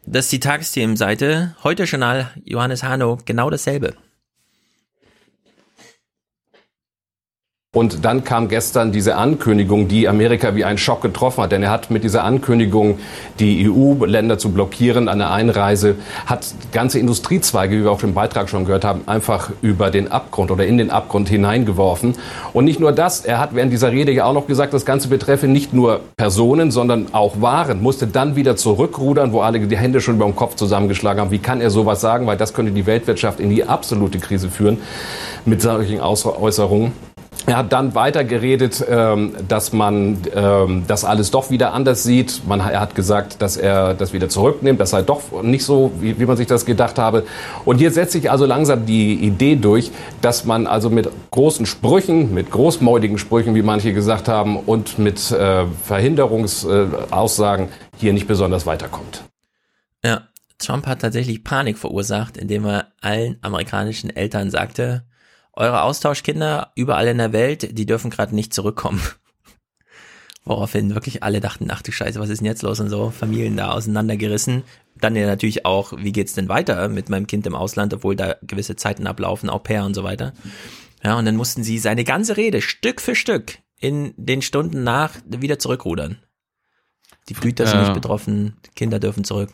das 0.06 0.26
ist 0.26 0.32
die 0.32 0.40
Tagesthemenseite. 0.40 1.56
Heute 1.64 1.82
Journal 1.82 2.30
Johannes 2.44 2.84
Hano, 2.84 3.18
genau 3.24 3.50
dasselbe. 3.50 3.96
Und 7.74 8.04
dann 8.04 8.22
kam 8.22 8.48
gestern 8.48 8.92
diese 8.92 9.16
Ankündigung, 9.16 9.88
die 9.88 10.06
Amerika 10.06 10.54
wie 10.54 10.62
ein 10.62 10.76
Schock 10.76 11.00
getroffen 11.00 11.42
hat. 11.42 11.52
Denn 11.52 11.62
er 11.62 11.70
hat 11.70 11.90
mit 11.90 12.04
dieser 12.04 12.22
Ankündigung, 12.22 12.98
die 13.38 13.66
EU-Länder 13.66 14.36
zu 14.36 14.52
blockieren 14.52 15.08
an 15.08 15.20
der 15.20 15.30
Einreise, 15.30 15.94
hat 16.26 16.44
ganze 16.72 16.98
Industriezweige, 16.98 17.78
wie 17.78 17.84
wir 17.84 17.90
auch 17.90 18.02
im 18.02 18.12
Beitrag 18.12 18.50
schon 18.50 18.66
gehört 18.66 18.84
haben, 18.84 19.04
einfach 19.06 19.52
über 19.62 19.90
den 19.90 20.12
Abgrund 20.12 20.50
oder 20.50 20.66
in 20.66 20.76
den 20.76 20.90
Abgrund 20.90 21.30
hineingeworfen. 21.30 22.16
Und 22.52 22.66
nicht 22.66 22.78
nur 22.78 22.92
das, 22.92 23.24
er 23.24 23.38
hat 23.38 23.54
während 23.54 23.72
dieser 23.72 23.90
Rede 23.90 24.12
ja 24.12 24.26
auch 24.26 24.34
noch 24.34 24.46
gesagt, 24.46 24.74
das 24.74 24.84
Ganze 24.84 25.08
betreffe 25.08 25.48
nicht 25.48 25.72
nur 25.72 26.00
Personen, 26.18 26.70
sondern 26.72 27.14
auch 27.14 27.40
Waren, 27.40 27.82
musste 27.82 28.06
dann 28.06 28.36
wieder 28.36 28.54
zurückrudern, 28.54 29.32
wo 29.32 29.40
alle 29.40 29.60
die 29.60 29.78
Hände 29.78 30.02
schon 30.02 30.16
über 30.16 30.26
dem 30.26 30.36
Kopf 30.36 30.56
zusammengeschlagen 30.56 31.22
haben. 31.22 31.30
Wie 31.30 31.38
kann 31.38 31.62
er 31.62 31.70
sowas 31.70 32.02
sagen? 32.02 32.26
Weil 32.26 32.36
das 32.36 32.52
könnte 32.52 32.72
die 32.72 32.84
Weltwirtschaft 32.84 33.40
in 33.40 33.48
die 33.48 33.64
absolute 33.64 34.18
Krise 34.18 34.50
führen 34.50 34.76
mit 35.46 35.62
solchen 35.62 36.02
Äußerungen. 36.02 37.11
Er 37.46 37.56
hat 37.56 37.72
dann 37.72 37.94
weiter 37.96 38.22
geredet, 38.24 38.84
ähm, 38.88 39.34
dass 39.48 39.72
man 39.72 40.18
ähm, 40.34 40.84
das 40.86 41.04
alles 41.04 41.32
doch 41.32 41.50
wieder 41.50 41.72
anders 41.72 42.04
sieht. 42.04 42.42
Man, 42.46 42.60
er 42.60 42.80
hat 42.80 42.94
gesagt, 42.94 43.42
dass 43.42 43.56
er 43.56 43.94
das 43.94 44.12
wieder 44.12 44.28
zurücknimmt. 44.28 44.78
Das 44.80 44.90
sei 44.90 45.02
doch 45.02 45.42
nicht 45.42 45.64
so, 45.64 45.90
wie, 46.00 46.24
man 46.24 46.36
sich 46.36 46.46
das 46.46 46.66
gedacht 46.66 46.98
habe. 46.98 47.24
Und 47.64 47.78
hier 47.78 47.90
setzt 47.90 48.12
sich 48.12 48.30
also 48.30 48.46
langsam 48.46 48.86
die 48.86 49.14
Idee 49.14 49.56
durch, 49.56 49.90
dass 50.20 50.44
man 50.44 50.68
also 50.68 50.88
mit 50.88 51.08
großen 51.32 51.66
Sprüchen, 51.66 52.32
mit 52.32 52.50
großmäuligen 52.50 53.18
Sprüchen, 53.18 53.56
wie 53.56 53.62
manche 53.62 53.92
gesagt 53.92 54.28
haben, 54.28 54.56
und 54.56 54.98
mit 55.00 55.32
äh, 55.32 55.64
Verhinderungsaussagen 55.84 57.68
hier 57.96 58.12
nicht 58.12 58.28
besonders 58.28 58.66
weiterkommt. 58.66 59.24
Ja, 60.04 60.22
Trump 60.58 60.86
hat 60.86 61.00
tatsächlich 61.00 61.42
Panik 61.42 61.76
verursacht, 61.76 62.36
indem 62.36 62.66
er 62.66 62.86
allen 63.00 63.38
amerikanischen 63.42 64.10
Eltern 64.10 64.50
sagte, 64.50 65.04
eure 65.54 65.82
Austauschkinder 65.82 66.72
überall 66.74 67.08
in 67.08 67.18
der 67.18 67.32
Welt, 67.32 67.76
die 67.78 67.86
dürfen 67.86 68.10
gerade 68.10 68.34
nicht 68.34 68.54
zurückkommen. 68.54 69.00
Woraufhin 70.44 70.94
wirklich 70.94 71.22
alle 71.22 71.40
dachten, 71.40 71.68
ach 71.70 71.82
du 71.82 71.92
Scheiße, 71.92 72.18
was 72.18 72.28
ist 72.28 72.38
denn 72.38 72.46
jetzt 72.46 72.62
los 72.62 72.80
und 72.80 72.88
so, 72.88 73.10
Familien 73.10 73.56
da 73.56 73.70
auseinandergerissen. 73.72 74.64
Dann 74.96 75.14
ja 75.14 75.26
natürlich 75.26 75.64
auch, 75.64 75.92
wie 75.96 76.10
geht's 76.10 76.32
denn 76.32 76.48
weiter 76.48 76.88
mit 76.88 77.08
meinem 77.08 77.28
Kind 77.28 77.46
im 77.46 77.54
Ausland, 77.54 77.94
obwohl 77.94 78.16
da 78.16 78.36
gewisse 78.42 78.74
Zeiten 78.74 79.06
ablaufen, 79.06 79.48
Au 79.50 79.58
pair 79.58 79.84
und 79.84 79.94
so 79.94 80.02
weiter. 80.02 80.32
Ja, 81.04 81.16
und 81.16 81.26
dann 81.26 81.36
mussten 81.36 81.62
sie 81.62 81.78
seine 81.78 82.04
ganze 82.04 82.36
Rede 82.36 82.60
Stück 82.60 83.00
für 83.00 83.14
Stück 83.14 83.58
in 83.78 84.14
den 84.16 84.42
Stunden 84.42 84.82
nach 84.82 85.14
wieder 85.26 85.58
zurückrudern. 85.58 86.18
Die 87.28 87.34
Brüder 87.34 87.66
sind 87.66 87.78
Äh. 87.78 87.82
nicht 87.82 87.94
betroffen, 87.94 88.56
Kinder 88.74 88.98
dürfen 88.98 89.24
zurück. 89.24 89.50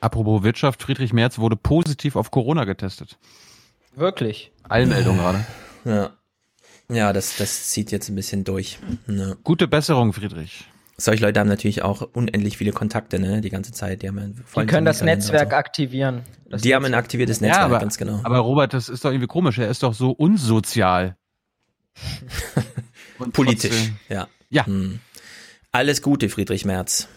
Apropos 0.00 0.42
Wirtschaft, 0.42 0.82
Friedrich 0.82 1.12
Merz 1.12 1.38
wurde 1.38 1.56
positiv 1.56 2.16
auf 2.16 2.30
Corona 2.30 2.64
getestet. 2.64 3.18
Wirklich? 3.96 4.52
Allmeldung 4.68 5.18
gerade. 5.18 5.44
Ja. 5.84 6.10
Ja, 6.88 7.12
das, 7.12 7.36
das 7.36 7.68
zieht 7.70 7.90
jetzt 7.92 8.08
ein 8.08 8.14
bisschen 8.14 8.44
durch. 8.44 8.78
Ja. 9.06 9.34
Gute 9.42 9.68
Besserung, 9.68 10.12
Friedrich. 10.12 10.66
Solche 10.96 11.24
Leute 11.24 11.40
haben 11.40 11.48
natürlich 11.48 11.82
auch 11.82 12.02
unendlich 12.12 12.56
viele 12.58 12.72
Kontakte, 12.72 13.18
ne, 13.18 13.40
die 13.40 13.50
ganze 13.50 13.72
Zeit. 13.72 14.02
Die, 14.02 14.08
haben 14.08 14.18
ja 14.18 14.26
Die 14.62 14.66
können 14.66 14.84
das 14.84 15.02
Netzwerk 15.02 15.50
so. 15.50 15.56
aktivieren. 15.56 16.22
Das 16.48 16.62
Die 16.62 16.74
haben 16.74 16.84
ein 16.84 16.94
aktiviertes 16.94 17.40
Netzwerk, 17.40 17.60
ja, 17.60 17.64
aber, 17.66 17.78
ganz 17.80 17.96
genau. 17.98 18.20
aber 18.22 18.38
Robert, 18.38 18.74
das 18.74 18.88
ist 18.88 19.04
doch 19.04 19.10
irgendwie 19.10 19.26
komisch. 19.26 19.58
Er 19.58 19.68
ist 19.68 19.82
doch 19.82 19.94
so 19.94 20.10
unsozial. 20.10 21.16
Und 23.18 23.32
Politisch, 23.32 23.70
trotzdem- 23.70 23.96
ja. 24.08 24.28
Ja. 24.50 24.66
Hm. 24.66 25.00
Alles 25.72 26.02
Gute, 26.02 26.28
Friedrich 26.28 26.64
Merz. 26.64 27.08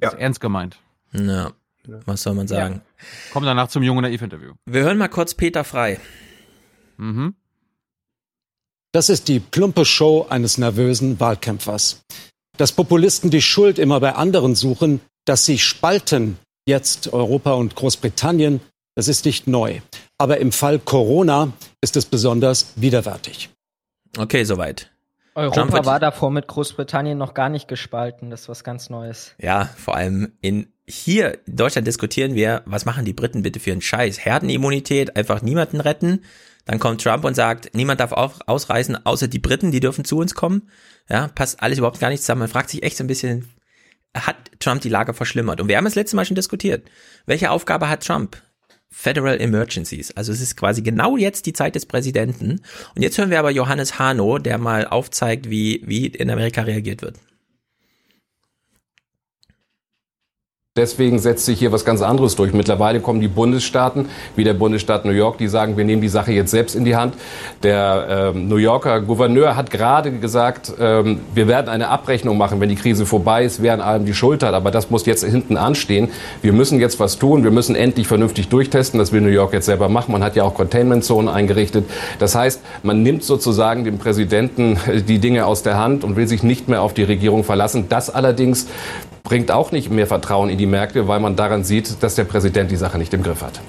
Ja. 0.00 0.10
Ist 0.10 0.18
ernst 0.18 0.40
gemeint. 0.40 0.78
Ja. 1.12 1.52
Was 1.86 2.22
soll 2.22 2.34
man 2.34 2.48
sagen? 2.48 2.82
Kommen 3.32 3.46
danach 3.46 3.68
zum 3.68 3.82
jungen 3.82 4.02
Naiv-Interview. 4.02 4.52
Wir 4.66 4.82
hören 4.82 4.98
mal 4.98 5.08
kurz 5.08 5.34
Peter 5.34 5.64
frei. 5.64 6.00
Mhm. 6.96 7.34
Das 8.92 9.08
ist 9.08 9.28
die 9.28 9.40
plumpe 9.40 9.84
Show 9.84 10.26
eines 10.28 10.56
nervösen 10.56 11.18
Wahlkämpfers. 11.18 12.02
Dass 12.56 12.72
Populisten 12.72 13.30
die 13.30 13.42
Schuld 13.42 13.78
immer 13.78 13.98
bei 14.00 14.14
anderen 14.14 14.54
suchen, 14.54 15.00
dass 15.24 15.44
sie 15.44 15.58
spalten, 15.58 16.38
jetzt 16.66 17.12
Europa 17.12 17.54
und 17.54 17.74
Großbritannien, 17.74 18.60
das 18.94 19.08
ist 19.08 19.24
nicht 19.24 19.48
neu. 19.48 19.80
Aber 20.18 20.38
im 20.38 20.52
Fall 20.52 20.78
Corona 20.78 21.52
ist 21.80 21.96
es 21.96 22.06
besonders 22.06 22.72
widerwärtig. 22.76 23.50
Okay, 24.16 24.44
soweit. 24.44 24.93
Europa 25.34 25.72
wird- 25.72 25.86
war 25.86 26.00
davor 26.00 26.30
mit 26.30 26.46
Großbritannien 26.46 27.18
noch 27.18 27.34
gar 27.34 27.48
nicht 27.48 27.68
gespalten. 27.68 28.30
Das 28.30 28.42
ist 28.42 28.48
was 28.48 28.64
ganz 28.64 28.90
Neues. 28.90 29.34
Ja, 29.38 29.68
vor 29.76 29.96
allem 29.96 30.32
in 30.40 30.68
hier 30.86 31.38
in 31.46 31.56
Deutschland 31.56 31.86
diskutieren 31.86 32.34
wir, 32.34 32.62
was 32.66 32.84
machen 32.84 33.06
die 33.06 33.14
Briten 33.14 33.42
bitte 33.42 33.58
für 33.58 33.72
einen 33.72 33.80
Scheiß? 33.80 34.22
Herdenimmunität, 34.24 35.16
einfach 35.16 35.40
niemanden 35.40 35.80
retten. 35.80 36.22
Dann 36.66 36.78
kommt 36.78 37.02
Trump 37.02 37.24
und 37.24 37.34
sagt, 37.34 37.74
niemand 37.74 38.00
darf 38.00 38.12
ausreisen, 38.12 38.98
außer 39.04 39.26
die 39.28 39.38
Briten, 39.38 39.70
die 39.70 39.80
dürfen 39.80 40.04
zu 40.04 40.18
uns 40.18 40.34
kommen. 40.34 40.68
Ja, 41.08 41.28
passt 41.28 41.62
alles 41.62 41.78
überhaupt 41.78 42.00
gar 42.00 42.10
nicht 42.10 42.20
zusammen. 42.20 42.40
Man 42.40 42.48
fragt 42.48 42.70
sich 42.70 42.82
echt 42.82 42.96
so 42.98 43.04
ein 43.04 43.06
bisschen, 43.06 43.48
hat 44.14 44.36
Trump 44.60 44.82
die 44.82 44.88
Lage 44.88 45.14
verschlimmert? 45.14 45.60
Und 45.60 45.68
wir 45.68 45.76
haben 45.76 45.86
es 45.86 45.94
letzte 45.94 46.16
Mal 46.16 46.24
schon 46.26 46.36
diskutiert. 46.36 46.86
Welche 47.26 47.50
Aufgabe 47.50 47.88
hat 47.88 48.06
Trump? 48.06 48.36
Federal 48.96 49.40
Emergencies. 49.40 50.12
Also 50.16 50.32
es 50.32 50.40
ist 50.40 50.56
quasi 50.56 50.80
genau 50.80 51.16
jetzt 51.16 51.46
die 51.46 51.52
Zeit 51.52 51.74
des 51.74 51.84
Präsidenten. 51.84 52.60
Und 52.94 53.02
jetzt 53.02 53.18
hören 53.18 53.30
wir 53.30 53.38
aber 53.38 53.50
Johannes 53.50 53.98
Hano, 53.98 54.38
der 54.38 54.56
mal 54.56 54.86
aufzeigt, 54.86 55.50
wie, 55.50 55.82
wie 55.84 56.06
in 56.06 56.30
Amerika 56.30 56.62
reagiert 56.62 57.02
wird. 57.02 57.16
Deswegen 60.76 61.20
setzt 61.20 61.46
sich 61.46 61.60
hier 61.60 61.70
was 61.70 61.84
ganz 61.84 62.02
anderes 62.02 62.34
durch. 62.34 62.52
Mittlerweile 62.52 62.98
kommen 62.98 63.20
die 63.20 63.28
Bundesstaaten, 63.28 64.08
wie 64.34 64.42
der 64.42 64.54
Bundesstaat 64.54 65.04
New 65.04 65.12
York, 65.12 65.38
die 65.38 65.46
sagen, 65.46 65.76
wir 65.76 65.84
nehmen 65.84 66.02
die 66.02 66.08
Sache 66.08 66.32
jetzt 66.32 66.50
selbst 66.50 66.74
in 66.74 66.84
die 66.84 66.96
Hand. 66.96 67.14
Der 67.62 68.32
ähm, 68.34 68.48
New 68.48 68.56
Yorker 68.56 69.00
Gouverneur 69.00 69.54
hat 69.54 69.70
gerade 69.70 70.10
gesagt, 70.10 70.72
ähm, 70.80 71.20
wir 71.32 71.46
werden 71.46 71.68
eine 71.68 71.90
Abrechnung 71.90 72.36
machen, 72.36 72.60
wenn 72.60 72.70
die 72.70 72.74
Krise 72.74 73.06
vorbei 73.06 73.44
ist, 73.44 73.62
wer 73.62 73.72
an 73.72 73.80
allem 73.80 74.04
die 74.04 74.14
Schuld 74.14 74.42
hat. 74.42 74.52
Aber 74.52 74.72
das 74.72 74.90
muss 74.90 75.06
jetzt 75.06 75.22
hinten 75.22 75.56
anstehen. 75.56 76.08
Wir 76.42 76.52
müssen 76.52 76.80
jetzt 76.80 76.98
was 76.98 77.20
tun. 77.20 77.44
Wir 77.44 77.52
müssen 77.52 77.76
endlich 77.76 78.08
vernünftig 78.08 78.48
durchtesten. 78.48 78.98
Das 78.98 79.12
will 79.12 79.20
New 79.20 79.28
York 79.28 79.52
jetzt 79.52 79.66
selber 79.66 79.88
machen. 79.88 80.10
Man 80.10 80.24
hat 80.24 80.34
ja 80.34 80.42
auch 80.42 80.54
Containment-Zonen 80.54 81.28
eingerichtet. 81.28 81.88
Das 82.18 82.34
heißt, 82.34 82.60
man 82.82 83.04
nimmt 83.04 83.22
sozusagen 83.22 83.84
dem 83.84 83.98
Präsidenten 83.98 84.76
äh, 84.88 85.02
die 85.02 85.20
Dinge 85.20 85.46
aus 85.46 85.62
der 85.62 85.78
Hand 85.78 86.02
und 86.02 86.16
will 86.16 86.26
sich 86.26 86.42
nicht 86.42 86.66
mehr 86.66 86.82
auf 86.82 86.94
die 86.94 87.04
Regierung 87.04 87.44
verlassen. 87.44 87.84
Das 87.88 88.10
allerdings 88.10 88.66
bringt 89.24 89.50
auch 89.50 89.72
nicht 89.72 89.90
mehr 89.90 90.06
Vertrauen 90.06 90.48
in 90.48 90.58
die 90.58 90.66
Märkte, 90.66 91.08
weil 91.08 91.18
man 91.18 91.34
daran 91.34 91.64
sieht, 91.64 92.02
dass 92.02 92.14
der 92.14 92.24
Präsident 92.24 92.70
die 92.70 92.76
Sache 92.76 92.98
nicht 92.98 93.12
im 93.12 93.24
Griff 93.24 93.42
hat. 93.42 93.60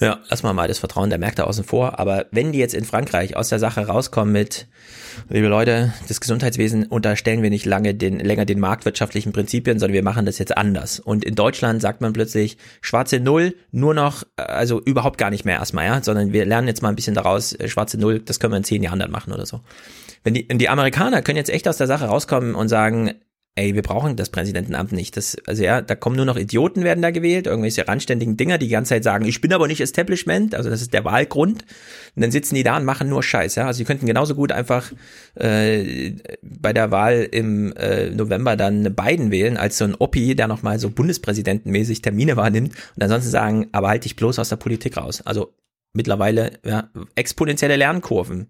Ja, 0.00 0.18
lass 0.28 0.42
mal 0.42 0.52
mal 0.54 0.66
das 0.66 0.80
Vertrauen 0.80 1.08
der 1.08 1.20
Märkte 1.20 1.46
außen 1.46 1.62
vor. 1.62 2.00
Aber 2.00 2.26
wenn 2.32 2.50
die 2.50 2.58
jetzt 2.58 2.74
in 2.74 2.84
Frankreich 2.84 3.36
aus 3.36 3.48
der 3.48 3.60
Sache 3.60 3.86
rauskommen 3.86 4.32
mit, 4.32 4.66
liebe 5.28 5.46
Leute, 5.46 5.92
das 6.08 6.20
Gesundheitswesen 6.20 6.86
unterstellen 6.86 7.42
wir 7.42 7.50
nicht 7.50 7.64
lange 7.64 7.94
den, 7.94 8.18
länger 8.18 8.44
den 8.44 8.58
marktwirtschaftlichen 8.58 9.32
Prinzipien, 9.32 9.78
sondern 9.78 9.94
wir 9.94 10.02
machen 10.02 10.26
das 10.26 10.38
jetzt 10.38 10.56
anders. 10.56 10.98
Und 10.98 11.24
in 11.24 11.36
Deutschland 11.36 11.80
sagt 11.80 12.00
man 12.00 12.12
plötzlich 12.12 12.56
schwarze 12.80 13.20
Null, 13.20 13.54
nur 13.70 13.94
noch, 13.94 14.24
äh, 14.36 14.42
also 14.42 14.80
überhaupt 14.80 15.18
gar 15.18 15.30
nicht 15.30 15.44
mehr 15.44 15.58
erstmal, 15.58 15.86
ja, 15.86 16.02
sondern 16.02 16.32
wir 16.32 16.44
lernen 16.44 16.66
jetzt 16.66 16.82
mal 16.82 16.88
ein 16.88 16.96
bisschen 16.96 17.14
daraus, 17.14 17.52
äh, 17.52 17.68
schwarze 17.68 17.98
Null, 17.98 18.18
das 18.18 18.40
können 18.40 18.52
wir 18.52 18.58
in 18.58 18.64
zehn 18.64 18.82
Jahren 18.82 18.98
dann 18.98 19.12
machen 19.12 19.32
oder 19.32 19.46
so. 19.46 19.60
Wenn 20.24 20.34
die, 20.34 20.48
die 20.48 20.68
Amerikaner 20.68 21.22
können 21.22 21.36
jetzt 21.36 21.50
echt 21.50 21.68
aus 21.68 21.76
der 21.76 21.86
Sache 21.86 22.06
rauskommen 22.06 22.56
und 22.56 22.68
sagen, 22.68 23.14
ey, 23.56 23.74
wir 23.74 23.82
brauchen 23.82 24.16
das 24.16 24.30
Präsidentenamt 24.30 24.90
nicht. 24.90 25.16
Das, 25.16 25.36
also 25.46 25.62
ja, 25.62 25.80
da 25.80 25.94
kommen 25.94 26.16
nur 26.16 26.24
noch 26.24 26.36
Idioten 26.36 26.82
werden 26.82 27.02
da 27.02 27.12
gewählt, 27.12 27.46
irgendwelche 27.46 27.86
randständigen 27.86 28.36
Dinger, 28.36 28.58
die 28.58 28.66
die 28.66 28.72
ganze 28.72 28.90
Zeit 28.90 29.04
sagen, 29.04 29.24
ich 29.26 29.40
bin 29.40 29.52
aber 29.52 29.68
nicht 29.68 29.80
Establishment, 29.80 30.54
also 30.56 30.70
das 30.70 30.82
ist 30.82 30.92
der 30.92 31.04
Wahlgrund. 31.04 31.64
Und 32.16 32.22
dann 32.22 32.32
sitzen 32.32 32.56
die 32.56 32.64
da 32.64 32.76
und 32.76 32.84
machen 32.84 33.08
nur 33.08 33.22
Scheiß, 33.22 33.54
ja. 33.54 33.66
Also 33.66 33.78
die 33.78 33.84
könnten 33.84 34.06
genauso 34.06 34.34
gut 34.34 34.50
einfach 34.50 34.90
äh, 35.36 36.12
bei 36.42 36.72
der 36.72 36.90
Wahl 36.90 37.28
im 37.30 37.72
äh, 37.76 38.10
November 38.10 38.56
dann 38.56 38.94
Biden 38.94 39.30
wählen, 39.30 39.56
als 39.56 39.78
so 39.78 39.84
ein 39.84 39.94
Oppi, 39.94 40.34
der 40.34 40.48
nochmal 40.48 40.80
so 40.80 40.90
bundespräsidentenmäßig 40.90 42.02
Termine 42.02 42.36
wahrnimmt 42.36 42.72
und 42.96 43.02
ansonsten 43.02 43.30
sagen, 43.30 43.68
aber 43.70 43.88
halt 43.88 44.04
dich 44.04 44.16
bloß 44.16 44.40
aus 44.40 44.48
der 44.48 44.56
Politik 44.56 44.96
raus. 44.96 45.22
Also 45.24 45.54
mittlerweile 45.92 46.58
ja, 46.64 46.88
exponentielle 47.14 47.76
Lernkurven. 47.76 48.48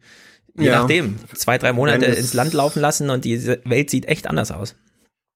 Je 0.58 0.68
Ja. 0.68 0.81
nachdem, 0.81 1.16
zwei, 1.34 1.58
drei 1.58 1.73
Monate 1.73 2.07
ins 2.07 2.33
Land 2.33 2.55
laufen 2.55 2.81
lassen 2.81 3.10
und 3.10 3.24
die 3.24 3.44
Welt 3.65 3.91
sieht 3.91 4.07
echt 4.07 4.28
anders 4.28 4.50
aus. 4.52 4.76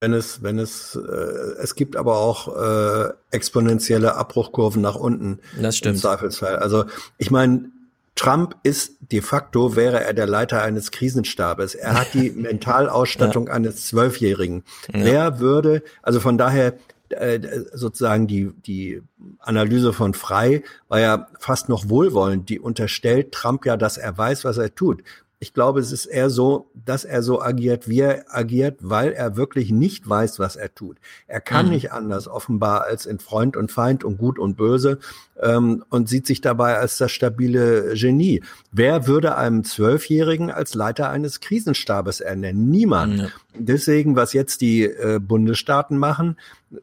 Wenn 0.00 0.12
es, 0.12 0.42
wenn 0.42 0.58
es, 0.58 0.94
äh, 0.94 1.60
es 1.60 1.74
gibt 1.74 1.96
aber 1.96 2.18
auch 2.18 2.56
äh, 2.56 3.12
exponentielle 3.32 4.14
Abbruchkurven 4.14 4.80
nach 4.80 4.94
unten. 4.94 5.40
Das 5.60 5.76
stimmt. 5.76 5.96
Im 5.96 6.00
Zweifelsfall. 6.00 6.56
Also 6.56 6.84
ich 7.16 7.32
meine, 7.32 7.70
Trump 8.14 8.56
ist 8.64 8.96
de 9.12 9.20
facto 9.20 9.76
wäre 9.76 10.02
er 10.02 10.12
der 10.12 10.26
Leiter 10.26 10.62
eines 10.62 10.90
Krisenstabes. 10.90 11.74
Er 11.74 11.94
hat 11.94 12.14
die 12.14 12.30
Mentalausstattung 12.36 13.48
eines 13.48 13.86
Zwölfjährigen. 13.86 14.64
Ja. 14.92 15.04
Wer 15.04 15.40
würde, 15.40 15.82
also 16.02 16.18
von 16.20 16.38
daher 16.38 16.74
äh, 17.10 17.40
sozusagen 17.72 18.26
die 18.26 18.50
die 18.66 19.02
Analyse 19.38 19.92
von 19.92 20.14
Frei 20.14 20.62
war 20.88 21.00
ja 21.00 21.28
fast 21.38 21.68
noch 21.68 21.88
wohlwollend. 21.88 22.48
Die 22.48 22.60
unterstellt 22.60 23.32
Trump 23.32 23.64
ja, 23.66 23.76
dass 23.76 23.98
er 23.98 24.18
weiß, 24.18 24.44
was 24.44 24.58
er 24.58 24.74
tut. 24.74 25.02
Ich 25.40 25.54
glaube, 25.54 25.78
es 25.78 25.92
ist 25.92 26.06
eher 26.06 26.30
so, 26.30 26.68
dass 26.74 27.04
er 27.04 27.22
so 27.22 27.40
agiert, 27.40 27.88
wie 27.88 28.00
er 28.00 28.24
agiert, 28.28 28.78
weil 28.80 29.12
er 29.12 29.36
wirklich 29.36 29.70
nicht 29.70 30.08
weiß, 30.08 30.40
was 30.40 30.56
er 30.56 30.74
tut. 30.74 30.96
Er 31.28 31.40
kann 31.40 31.66
mhm. 31.66 31.72
nicht 31.72 31.92
anders 31.92 32.26
offenbar 32.26 32.82
als 32.84 33.06
in 33.06 33.20
Freund 33.20 33.56
und 33.56 33.70
Feind 33.70 34.02
und 34.02 34.18
Gut 34.18 34.38
und 34.40 34.56
Böse 34.56 34.98
ähm, 35.40 35.84
und 35.90 36.08
sieht 36.08 36.26
sich 36.26 36.40
dabei 36.40 36.78
als 36.78 36.98
das 36.98 37.12
stabile 37.12 37.94
Genie. 37.94 38.42
Wer 38.72 39.06
würde 39.06 39.36
einem 39.36 39.62
Zwölfjährigen 39.62 40.50
als 40.50 40.74
Leiter 40.74 41.08
eines 41.10 41.38
Krisenstabes 41.38 42.20
ernennen? 42.20 42.68
Niemand. 42.68 43.18
Mhm. 43.18 43.28
Deswegen, 43.54 44.16
was 44.16 44.32
jetzt 44.32 44.60
die 44.60 44.84
äh, 44.84 45.20
Bundesstaaten 45.20 45.98
machen, 45.98 46.36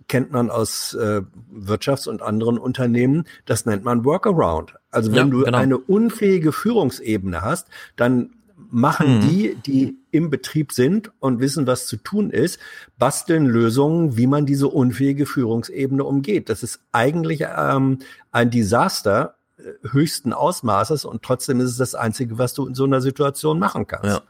kennt 0.07 0.31
man 0.31 0.49
aus 0.49 0.93
äh, 0.93 1.21
Wirtschafts- 1.53 2.07
und 2.07 2.21
anderen 2.21 2.57
Unternehmen, 2.57 3.25
das 3.45 3.65
nennt 3.65 3.83
man 3.83 4.05
Workaround. 4.05 4.75
Also 4.91 5.11
wenn 5.11 5.17
ja, 5.17 5.25
du 5.25 5.43
genau. 5.43 5.57
eine 5.57 5.77
unfähige 5.77 6.51
Führungsebene 6.51 7.41
hast, 7.41 7.67
dann 7.95 8.31
machen 8.71 9.17
mhm. 9.17 9.21
die, 9.21 9.55
die 9.65 9.97
im 10.11 10.29
Betrieb 10.29 10.71
sind 10.71 11.11
und 11.19 11.39
wissen, 11.39 11.67
was 11.67 11.87
zu 11.87 11.97
tun 11.97 12.29
ist, 12.29 12.59
basteln 12.97 13.45
Lösungen, 13.45 14.17
wie 14.17 14.27
man 14.27 14.45
diese 14.45 14.67
unfähige 14.67 15.25
Führungsebene 15.25 16.03
umgeht. 16.03 16.49
Das 16.49 16.63
ist 16.63 16.79
eigentlich 16.91 17.45
ähm, 17.57 17.99
ein 18.31 18.49
Desaster 18.49 19.35
äh, 19.57 19.89
höchsten 19.89 20.33
Ausmaßes 20.33 21.05
und 21.05 21.23
trotzdem 21.23 21.59
ist 21.59 21.71
es 21.71 21.77
das 21.77 21.95
Einzige, 21.95 22.37
was 22.37 22.53
du 22.53 22.67
in 22.67 22.75
so 22.75 22.85
einer 22.85 23.01
Situation 23.01 23.59
machen 23.59 23.87
kannst. 23.87 24.05
Ja. 24.05 24.21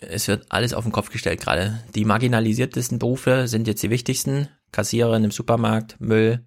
Es 0.00 0.28
wird 0.28 0.46
alles 0.50 0.74
auf 0.74 0.84
den 0.84 0.92
Kopf 0.92 1.10
gestellt 1.10 1.40
gerade. 1.40 1.80
Die 1.94 2.04
marginalisiertesten 2.04 2.98
Berufe 2.98 3.48
sind 3.48 3.66
jetzt 3.66 3.82
die 3.82 3.90
wichtigsten. 3.90 4.48
Kassiererin 4.72 5.24
im 5.24 5.30
Supermarkt, 5.30 6.00
Müll, 6.00 6.44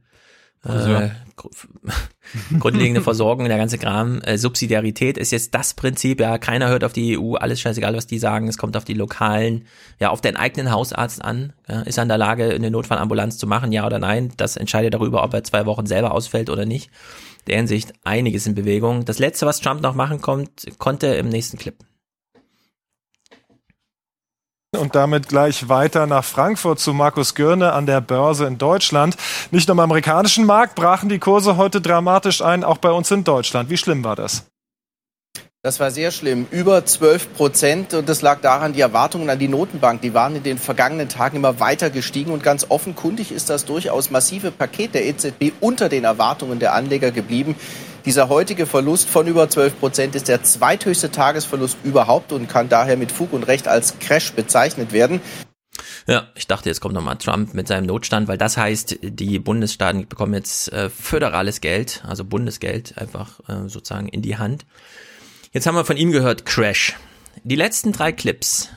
äh, 0.68 1.10
grundlegende 2.60 3.02
Versorgung, 3.02 3.48
der 3.48 3.58
ganze 3.58 3.78
Kram. 3.78 4.22
Äh, 4.22 4.38
Subsidiarität 4.38 5.18
ist 5.18 5.32
jetzt 5.32 5.54
das 5.54 5.74
Prinzip, 5.74 6.20
ja, 6.20 6.38
keiner 6.38 6.70
hört 6.70 6.84
auf 6.84 6.94
die 6.94 7.18
EU, 7.18 7.36
alles 7.36 7.62
scheißegal, 7.62 7.96
was 7.96 8.08
die 8.08 8.20
sagen, 8.20 8.48
es 8.48 8.58
kommt 8.58 8.76
auf 8.76 8.86
die 8.86 8.94
lokalen, 8.94 9.66
ja, 10.00 10.10
auf 10.10 10.22
den 10.22 10.36
eigenen 10.36 10.72
Hausarzt 10.72 11.24
an, 11.24 11.54
ja, 11.68 11.82
ist 11.82 11.98
er 11.98 12.04
in 12.04 12.10
der 12.10 12.18
Lage, 12.18 12.54
eine 12.54 12.72
Notfallambulanz 12.72 13.38
zu 13.38 13.48
machen, 13.48 13.72
ja 13.72 13.86
oder 13.86 14.00
nein, 14.00 14.34
das 14.38 14.58
entscheidet 14.58 14.94
darüber, 14.94 15.24
ob 15.24 15.34
er 15.34 15.44
zwei 15.44 15.66
Wochen 15.66 15.86
selber 15.86 16.12
ausfällt 16.12 16.50
oder 16.50 16.66
nicht. 16.66 16.90
Der 17.46 17.58
Hinsicht 17.58 17.94
einiges 18.04 18.46
in 18.46 18.56
Bewegung. 18.56 19.06
Das 19.06 19.20
letzte, 19.20 19.46
was 19.46 19.62
Trump 19.62 19.82
noch 19.82 19.96
machen 19.96 20.20
kommt, 20.20 20.68
konnte 20.80 21.08
im 21.08 21.30
nächsten 21.30 21.58
Clip. 21.58 21.76
Und 24.78 24.96
damit 24.96 25.28
gleich 25.28 25.70
weiter 25.70 26.06
nach 26.06 26.24
Frankfurt 26.24 26.80
zu 26.80 26.94
Markus 26.94 27.36
Görne 27.36 27.74
an 27.74 27.86
der 27.86 28.00
Börse 28.00 28.46
in 28.46 28.58
Deutschland. 28.58 29.18
Nicht 29.52 29.68
nur 29.68 29.76
im 29.76 29.80
amerikanischen 29.80 30.46
Markt 30.46 30.76
brachen 30.76 31.10
die 31.10 31.20
Kurse 31.20 31.58
heute 31.58 31.82
dramatisch 31.82 32.42
ein, 32.42 32.64
auch 32.64 32.78
bei 32.78 32.92
uns 32.92 33.10
in 33.12 33.24
Deutschland. 33.24 33.70
Wie 33.70 33.78
schlimm 33.78 34.04
war 34.04 34.16
das? 34.16 34.46
Das 35.64 35.80
war 35.80 35.92
sehr 35.92 36.12
schlimm, 36.12 36.46
über 36.52 36.86
12 36.86 37.34
Prozent. 37.34 37.94
Und 37.94 38.08
das 38.08 38.22
lag 38.22 38.40
daran, 38.40 38.74
die 38.74 38.80
Erwartungen 38.80 39.30
an 39.30 39.40
die 39.40 39.48
Notenbank, 39.48 40.02
die 40.02 40.14
waren 40.14 40.36
in 40.36 40.44
den 40.44 40.58
vergangenen 40.58 41.10
Tagen 41.10 41.36
immer 41.36 41.60
weiter 41.60 41.90
gestiegen. 41.90 42.32
Und 42.32 42.44
ganz 42.44 42.68
offenkundig 42.70 43.32
ist 43.32 43.50
das 43.50 43.66
durchaus 43.66 44.12
massive 44.12 44.52
Paket 44.52 44.94
der 44.94 45.06
EZB 45.06 45.52
unter 45.60 45.90
den 45.90 46.04
Erwartungen 46.04 46.60
der 46.60 46.74
Anleger 46.74 47.12
geblieben. 47.12 47.56
Dieser 48.08 48.30
heutige 48.30 48.66
Verlust 48.68 49.10
von 49.10 49.28
über 49.28 49.50
12 49.50 49.82
Prozent 49.82 50.16
ist 50.16 50.30
der 50.30 50.42
zweithöchste 50.42 51.12
Tagesverlust 51.12 51.78
überhaupt 51.84 52.32
und 52.32 52.48
kann 52.48 52.70
daher 52.70 52.96
mit 52.96 53.12
Fug 53.12 53.34
und 53.34 53.44
Recht 53.44 53.68
als 53.68 54.00
Crash 54.00 54.32
bezeichnet 54.32 54.94
werden. 54.94 55.20
Ja, 56.08 56.30
ich 56.36 56.48
dachte, 56.48 56.70
jetzt 56.70 56.80
kommt 56.80 56.94
nochmal 56.94 57.18
Trump 57.18 57.54
mit 57.54 57.68
seinem 57.68 57.86
Notstand, 57.86 58.30
weil 58.30 58.38
das 58.38 58.56
heißt, 58.56 59.00
die 59.02 59.40
Bundesstaaten 59.40 60.08
bekommen 60.08 60.36
jetzt 60.36 60.72
äh, 60.72 60.90
föderales 60.90 61.60
Geld, 61.60 62.02
also 62.08 62.24
Bundesgeld 62.24 62.98
einfach 62.98 63.42
äh, 63.50 63.68
sozusagen 63.68 64.08
in 64.08 64.22
die 64.22 64.38
Hand. 64.38 64.66
Jetzt 65.52 65.68
haben 65.68 65.76
wir 65.76 65.84
von 65.84 65.98
ihm 65.98 66.14
gehört, 66.14 66.46
Crash. 66.46 66.96
Die 67.44 67.58
letzten 67.58 67.92
drei 67.92 68.14
Clips 68.14 68.70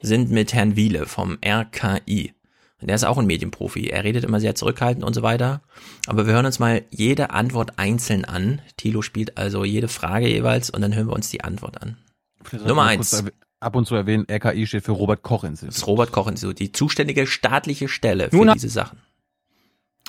sind 0.00 0.32
mit 0.32 0.52
Herrn 0.52 0.74
Wiele 0.74 1.06
vom 1.06 1.38
RKI. 1.46 2.34
Der 2.82 2.94
ist 2.94 3.04
auch 3.04 3.18
ein 3.18 3.26
Medienprofi. 3.26 3.88
Er 3.88 4.04
redet 4.04 4.24
immer 4.24 4.38
sehr 4.38 4.54
zurückhaltend 4.54 5.04
und 5.04 5.14
so 5.14 5.22
weiter. 5.22 5.62
Aber 6.06 6.26
wir 6.26 6.34
hören 6.34 6.46
uns 6.46 6.58
mal 6.58 6.82
jede 6.90 7.30
Antwort 7.30 7.78
einzeln 7.78 8.24
an. 8.24 8.60
Thilo 8.76 9.00
spielt 9.02 9.38
also 9.38 9.64
jede 9.64 9.88
Frage 9.88 10.28
jeweils 10.28 10.68
und 10.70 10.82
dann 10.82 10.94
hören 10.94 11.08
wir 11.08 11.14
uns 11.14 11.30
die 11.30 11.42
Antwort 11.42 11.80
an. 11.82 11.96
Nummer 12.66 12.84
eins. 12.84 13.24
Ab 13.58 13.74
und 13.74 13.86
zu 13.86 13.94
erwähnen, 13.94 14.26
RKI 14.30 14.66
steht 14.66 14.84
für 14.84 14.92
Robert 14.92 15.22
Koch 15.22 15.42
Institut. 15.42 15.74
Das 15.74 15.86
Robert 15.86 16.12
Koch 16.12 16.28
Institut, 16.28 16.58
die 16.58 16.72
zuständige 16.72 17.26
staatliche 17.26 17.88
Stelle 17.88 18.28
für 18.28 18.36
Nun 18.36 18.52
diese 18.52 18.68
Sachen. 18.68 18.98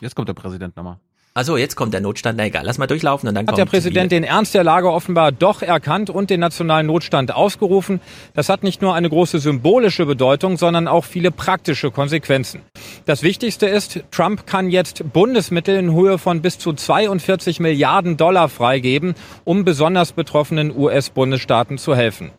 Jetzt 0.01 0.15
kommt 0.15 0.27
der 0.27 0.33
Präsident 0.33 0.75
nochmal. 0.75 0.99
Also 1.37 1.55
jetzt 1.55 1.75
kommt 1.75 1.93
der 1.93 2.01
Notstand. 2.01 2.35
Na 2.39 2.47
egal, 2.47 2.63
lass 2.65 2.79
mal 2.79 2.87
durchlaufen 2.87 3.29
und 3.29 3.35
dann 3.35 3.43
Hat 3.43 3.49
kommt 3.49 3.59
der 3.59 3.65
Präsident 3.65 4.11
den 4.11 4.23
Ernst 4.23 4.55
der 4.55 4.63
Lage 4.63 4.91
offenbar 4.91 5.31
doch 5.31 5.61
erkannt 5.61 6.09
und 6.09 6.31
den 6.31 6.39
nationalen 6.39 6.87
Notstand 6.87 7.31
ausgerufen. 7.31 8.01
Das 8.33 8.49
hat 8.49 8.63
nicht 8.63 8.81
nur 8.81 8.95
eine 8.95 9.07
große 9.07 9.37
symbolische 9.37 10.07
Bedeutung, 10.07 10.57
sondern 10.57 10.87
auch 10.87 11.05
viele 11.05 11.29
praktische 11.29 11.91
Konsequenzen. 11.91 12.63
Das 13.05 13.21
Wichtigste 13.21 13.67
ist, 13.67 13.99
Trump 14.09 14.47
kann 14.47 14.71
jetzt 14.71 15.13
Bundesmittel 15.13 15.77
in 15.77 15.93
Höhe 15.93 16.17
von 16.17 16.41
bis 16.41 16.57
zu 16.57 16.73
42 16.73 17.59
Milliarden 17.59 18.17
Dollar 18.17 18.49
freigeben, 18.49 19.13
um 19.43 19.63
besonders 19.63 20.13
betroffenen 20.13 20.75
US-Bundesstaaten 20.75 21.77
zu 21.77 21.95
helfen. 21.95 22.31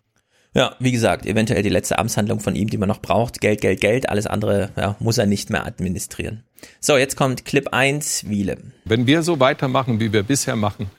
Ja, 0.58 0.74
wie 0.80 0.90
gesagt, 0.90 1.24
eventuell 1.24 1.62
die 1.62 1.68
letzte 1.68 2.00
Amtshandlung 2.00 2.40
von 2.40 2.56
ihm, 2.56 2.68
die 2.68 2.78
man 2.78 2.88
noch 2.88 3.00
braucht. 3.00 3.40
Geld, 3.40 3.60
Geld, 3.60 3.80
Geld, 3.80 4.08
alles 4.08 4.26
andere 4.26 4.70
ja, 4.76 4.96
muss 4.98 5.16
er 5.16 5.26
nicht 5.26 5.50
mehr 5.50 5.64
administrieren. 5.64 6.42
So, 6.80 6.96
jetzt 6.96 7.14
kommt 7.14 7.44
Clip 7.44 7.68
1, 7.70 8.28
Wiele. 8.28 8.58
Wenn 8.84 9.06
wir 9.06 9.22
so 9.22 9.38
weitermachen, 9.38 10.00
wie 10.00 10.12
wir 10.12 10.24
bisher 10.24 10.56
machen, 10.56 10.90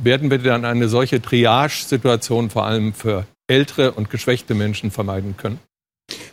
werden 0.00 0.30
wir 0.30 0.38
dann 0.38 0.64
eine 0.64 0.88
solche 0.88 1.20
Triage-Situation 1.20 2.50
vor 2.50 2.64
allem 2.64 2.94
für 2.94 3.26
ältere 3.48 3.90
und 3.90 4.08
geschwächte 4.08 4.54
Menschen 4.54 4.92
vermeiden 4.92 5.36
können? 5.36 5.58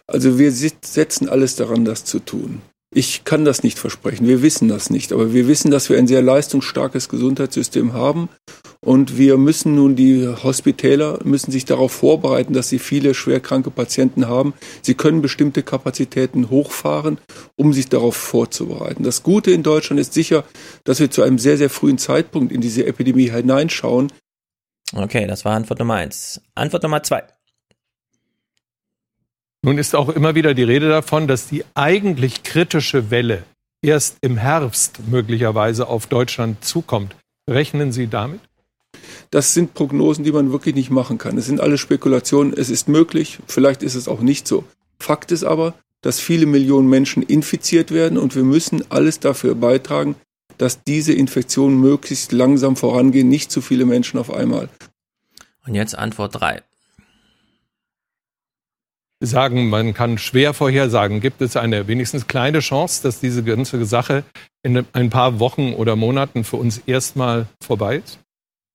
Also 0.06 0.38
wir 0.38 0.51
setzen 0.51 1.27
alles 1.27 1.56
daran, 1.56 1.85
das 1.85 2.06
zu 2.06 2.19
tun. 2.19 2.61
Ich 2.93 3.23
kann 3.23 3.45
das 3.45 3.64
nicht 3.64 3.80
versprechen. 3.80 4.27
Wir 4.27 4.43
wissen 4.43 4.67
das 4.67 4.91
nicht. 4.91 5.11
Aber 5.11 5.33
wir 5.33 5.48
wissen, 5.48 5.72
dass 5.72 5.89
wir 5.89 5.98
ein 5.98 6.07
sehr 6.07 6.22
leistungsstarkes 6.22 7.09
Gesundheitssystem 7.09 7.93
haben. 7.93 8.30
Und 8.82 9.17
wir 9.17 9.38
müssen 9.38 9.75
nun, 9.75 9.98
die 9.98 10.25
Hospitäler 10.25 11.19
müssen 11.25 11.51
sich 11.51 11.66
darauf 11.66 11.91
vorbereiten, 11.91 12.53
dass 12.53 12.69
sie 12.69 12.80
viele 12.80 13.14
schwerkranke 13.14 13.72
Patienten 13.72 14.27
haben. 14.27 14.53
Sie 14.82 14.93
können 14.93 15.22
bestimmte 15.22 15.64
Kapazitäten 15.64 16.49
hochfahren, 16.49 17.17
um 17.58 17.74
sich 17.74 17.90
darauf 17.90 18.16
vorzubereiten. 18.16 19.03
Das 19.03 19.22
Gute 19.22 19.51
in 19.51 19.64
Deutschland 19.64 19.99
ist 19.99 20.14
sicher, 20.14 20.45
dass 20.85 21.01
wir 21.01 21.11
zu 21.11 21.24
einem 21.24 21.40
sehr, 21.40 21.58
sehr 21.58 21.69
frühen 21.69 21.98
Zeitpunkt 21.98 22.53
in 22.53 22.61
diese 22.61 22.85
Epidemie 22.85 23.30
hineinschauen. 23.30 24.14
Okay, 24.95 25.27
das 25.27 25.43
war 25.43 25.56
Antwort 25.56 25.80
Nummer 25.80 25.95
eins. 25.95 26.41
Antwort 26.56 26.83
Nummer 26.83 27.03
zwei. 27.03 27.24
Nun 29.61 29.77
ist 29.77 29.93
auch 29.93 30.08
immer 30.08 30.35
wieder 30.35 30.53
die 30.53 30.64
Rede 30.64 30.88
davon, 30.88 31.27
dass 31.27 31.48
die 31.48 31.66
eigentlich 31.75 32.43
kritische 32.43 33.11
Welle 33.11 33.43
erst 33.82 34.17
im 34.22 34.38
Herbst 34.38 35.01
möglicherweise 35.09 35.88
auf 35.88 36.08
Deutschland 36.08 36.64
zukommt. 36.64 37.17
Rechnen 37.49 37.91
Sie 37.91 38.08
damit? 38.08 38.40
Das 39.31 39.53
sind 39.53 39.73
Prognosen, 39.73 40.23
die 40.23 40.31
man 40.31 40.51
wirklich 40.51 40.75
nicht 40.75 40.89
machen 40.89 41.17
kann. 41.17 41.38
Es 41.38 41.45
sind 41.45 41.61
alle 41.61 41.77
Spekulationen. 41.77 42.53
Es 42.53 42.69
ist 42.69 42.88
möglich, 42.88 43.39
vielleicht 43.48 43.83
ist 43.83 43.95
es 43.95 44.07
auch 44.07 44.22
nicht 44.22 44.48
so. 44.48 44.64
Fakt 44.99 45.31
ist 45.31 45.43
aber, 45.43 45.73
dass 46.01 46.19
viele 46.19 46.45
Millionen 46.45 46.89
Menschen 46.89 47.23
infiziert 47.23 47.91
werden 47.91 48.17
und 48.17 48.35
wir 48.35 48.43
müssen 48.43 48.83
alles 48.89 49.19
dafür 49.19 49.56
beitragen, 49.56 50.15
dass 50.57 50.83
diese 50.83 51.14
Infektionen 51.14 51.80
möglichst 51.80 52.31
langsam 52.31 52.75
vorangehen, 52.75 53.30
nicht 53.30 53.51
zu 53.51 53.61
viele 53.61 53.85
Menschen 53.85 54.19
auf 54.19 54.31
einmal. 54.31 54.69
Und 55.65 55.75
jetzt 55.75 55.98
Antwort 55.98 56.39
3 56.39 56.61
sagen, 59.22 59.69
man 59.69 59.93
kann 59.93 60.17
schwer 60.17 60.53
vorhersagen. 60.53 61.19
Gibt 61.19 61.41
es 61.41 61.57
eine 61.57 61.88
wenigstens 61.88 62.27
kleine 62.27 62.59
Chance, 62.59 63.03
dass 63.03 63.19
diese 63.19 63.43
ganze 63.43 63.83
Sache 63.85 64.23
in 64.64 64.85
ein 64.93 65.09
paar 65.09 65.39
Wochen 65.39 65.73
oder 65.73 65.95
Monaten 65.95 66.43
für 66.43 66.56
uns 66.57 66.81
erstmal 66.85 67.48
vorbei 67.61 67.98
ist? 67.98 68.19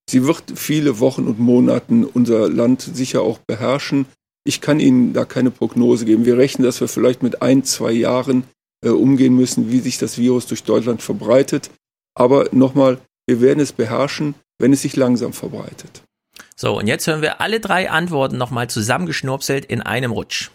Sie 0.09 0.27
wird 0.27 0.45
viele 0.55 1.01
Wochen 1.01 1.27
und 1.27 1.39
Monaten 1.39 2.05
unser 2.05 2.49
Land 2.49 2.83
sicher 2.83 3.23
auch 3.23 3.39
beherrschen. 3.39 4.07
Ich 4.47 4.61
kann 4.61 4.81
Ihnen 4.81 5.13
da 5.13 5.25
keine 5.25 5.51
Prognose 5.51 6.05
geben. 6.05 6.27
Wir 6.27 6.37
rechnen, 6.37 6.65
dass 6.65 6.81
wir 6.81 6.89
vielleicht 6.89 7.23
mit 7.23 7.41
ein, 7.41 7.65
zwei 7.65 7.93
Jahren 7.93 8.45
äh, 8.85 8.91
umgehen 8.91 9.35
müssen, 9.35 9.71
wie 9.71 9.81
sich 9.81 9.97
das 9.99 10.19
Virus 10.19 10.47
durch 10.47 10.63
Deutschland 10.63 11.01
verbreitet. 11.01 11.71
Aber 12.15 12.49
nochmal, 12.53 12.99
wir 13.27 13.41
werden 13.41 13.61
es 13.61 13.73
beherrschen, 13.73 14.35
wenn 14.59 14.73
es 14.73 14.83
sich 14.83 14.97
langsam 14.97 15.33
verbreitet. 15.33 16.03
So, 16.57 16.79
und 16.79 16.87
jetzt 16.87 17.07
hören 17.07 17.23
wir 17.23 17.41
alle 17.41 17.59
drei 17.59 17.91
Antworten 17.91 18.37
nochmal 18.37 18.69
zusammengeschnurpselt 18.69 19.65
in 19.65 19.81
einem 19.81 20.13
Rutsch. 20.13 20.51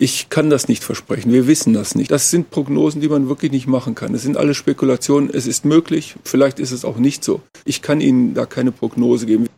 Ich 0.00 0.28
kann 0.28 0.48
das 0.48 0.68
nicht 0.68 0.84
versprechen. 0.84 1.32
Wir 1.32 1.48
wissen 1.48 1.72
das 1.72 1.94
nicht. 1.94 2.10
Das 2.10 2.30
sind 2.30 2.50
Prognosen, 2.50 3.00
die 3.00 3.08
man 3.08 3.28
wirklich 3.28 3.50
nicht 3.50 3.66
machen 3.66 3.96
kann. 3.96 4.14
Es 4.14 4.22
sind 4.22 4.36
alle 4.36 4.54
Spekulationen. 4.54 5.28
Es 5.28 5.46
ist 5.46 5.64
möglich. 5.64 6.14
Vielleicht 6.22 6.60
ist 6.60 6.70
es 6.70 6.84
auch 6.84 6.98
nicht 6.98 7.24
so. 7.24 7.42
Ich 7.64 7.82
kann 7.82 8.00
Ihnen 8.00 8.34
da 8.34 8.46
keine 8.46 8.70
Prognose 8.70 9.26
geben. 9.26 9.48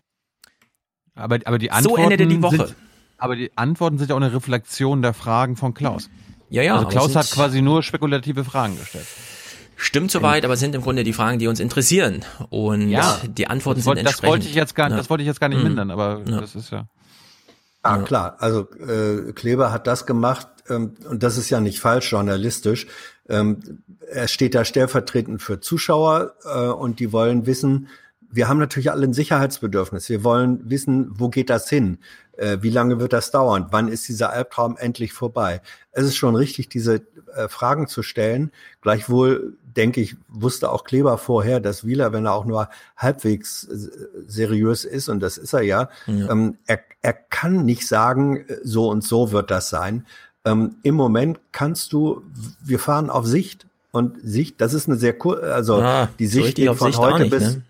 Aber, 1.14 1.38
aber 1.44 1.58
die 1.58 1.70
Antworten 1.70 2.02
so 2.02 2.10
endete 2.10 2.26
die 2.26 2.42
Woche. 2.42 2.56
Sind, 2.56 2.76
aber 3.18 3.36
die 3.36 3.50
Antworten 3.56 3.98
sind 3.98 4.08
ja 4.08 4.16
auch 4.16 4.20
eine 4.20 4.32
Reflexion 4.32 5.02
der 5.02 5.12
Fragen 5.12 5.56
von 5.56 5.74
Klaus. 5.74 6.08
Ja, 6.48 6.62
ja. 6.62 6.76
Also 6.76 6.88
Klaus 6.88 7.14
hat 7.14 7.30
quasi 7.30 7.60
nur 7.60 7.82
spekulative 7.82 8.44
Fragen 8.44 8.78
gestellt. 8.78 9.06
Stimmt 9.76 10.10
soweit, 10.10 10.44
aber 10.44 10.56
sind 10.56 10.74
im 10.74 10.82
Grunde 10.82 11.04
die 11.04 11.12
Fragen, 11.12 11.38
die 11.38 11.46
uns 11.46 11.60
interessieren. 11.60 12.22
Und 12.50 12.88
ja, 12.90 13.18
die 13.24 13.46
Antworten 13.46 13.80
das 13.80 13.86
wollte, 13.86 14.00
sind 14.00 14.06
entsprechend. 14.06 14.24
Das 14.24 14.30
wollte 14.30 14.48
ich 14.48 14.54
jetzt 14.54 14.74
gar, 14.74 14.90
ja. 14.90 14.96
das 14.96 15.08
wollte 15.08 15.22
ich 15.22 15.26
jetzt 15.26 15.40
gar 15.40 15.48
nicht 15.48 15.58
mhm. 15.58 15.64
mindern, 15.64 15.90
aber 15.90 16.22
ja. 16.26 16.40
das 16.40 16.54
ist 16.54 16.70
ja. 16.70 16.86
Ah, 17.82 17.98
klar. 17.98 18.36
Also 18.38 18.68
äh, 18.78 19.32
Kleber 19.32 19.72
hat 19.72 19.86
das 19.86 20.06
gemacht 20.06 20.48
ähm, 20.68 20.94
und 21.08 21.22
das 21.22 21.38
ist 21.38 21.50
ja 21.50 21.60
nicht 21.60 21.80
falsch 21.80 22.12
journalistisch. 22.12 22.86
Ähm, 23.28 23.82
er 24.08 24.28
steht 24.28 24.54
da 24.54 24.64
stellvertretend 24.64 25.40
für 25.40 25.60
Zuschauer 25.60 26.34
äh, 26.44 26.66
und 26.68 27.00
die 27.00 27.12
wollen 27.12 27.46
wissen, 27.46 27.88
wir 28.32 28.48
haben 28.48 28.58
natürlich 28.58 28.90
alle 28.90 29.06
ein 29.06 29.12
Sicherheitsbedürfnis. 29.12 30.08
Wir 30.08 30.22
wollen 30.22 30.70
wissen, 30.70 31.10
wo 31.18 31.28
geht 31.28 31.50
das 31.50 31.68
hin? 31.68 31.98
Äh, 32.36 32.58
wie 32.60 32.70
lange 32.70 33.00
wird 33.00 33.12
das 33.12 33.30
dauern? 33.32 33.66
Wann 33.70 33.88
ist 33.88 34.08
dieser 34.08 34.30
Albtraum 34.30 34.76
endlich 34.76 35.12
vorbei? 35.12 35.60
Es 35.90 36.04
ist 36.04 36.16
schon 36.16 36.36
richtig, 36.36 36.68
diese 36.68 37.02
äh, 37.34 37.48
Fragen 37.48 37.88
zu 37.88 38.02
stellen. 38.02 38.52
Gleichwohl, 38.82 39.58
denke 39.76 40.00
ich, 40.00 40.16
wusste 40.28 40.70
auch 40.70 40.84
Kleber 40.84 41.18
vorher, 41.18 41.60
dass 41.60 41.86
Wieler, 41.86 42.12
wenn 42.12 42.26
er 42.26 42.34
auch 42.34 42.44
nur 42.44 42.68
halbwegs 42.96 43.64
äh, 43.64 43.90
seriös 44.26 44.84
ist, 44.84 45.08
und 45.08 45.20
das 45.20 45.38
ist 45.38 45.52
er 45.52 45.62
ja, 45.62 45.88
ja. 46.06 46.30
Ähm, 46.30 46.56
er, 46.66 46.80
er 47.02 47.12
kann 47.12 47.64
nicht 47.64 47.86
sagen, 47.86 48.44
äh, 48.48 48.58
so 48.62 48.88
und 48.88 49.04
so 49.04 49.32
wird 49.32 49.50
das 49.50 49.70
sein. 49.70 50.06
Ähm, 50.44 50.76
Im 50.82 50.94
Moment 50.94 51.40
kannst 51.52 51.92
du, 51.92 52.22
wir 52.62 52.78
fahren 52.78 53.10
auf 53.10 53.26
Sicht 53.26 53.66
und 53.92 54.16
Sicht, 54.22 54.60
das 54.60 54.74
ist 54.74 54.88
eine 54.88 54.96
sehr 54.96 55.12
kurze, 55.12 55.52
also 55.52 55.76
ah, 55.76 56.08
die 56.18 56.26
Sicht 56.26 56.56
so 56.56 56.62
geht 56.62 56.76
von 56.76 56.92
Sicht 56.92 56.98
heute 56.98 57.22
nicht, 57.22 57.30
bis, 57.30 57.56
ne? 57.56 57.62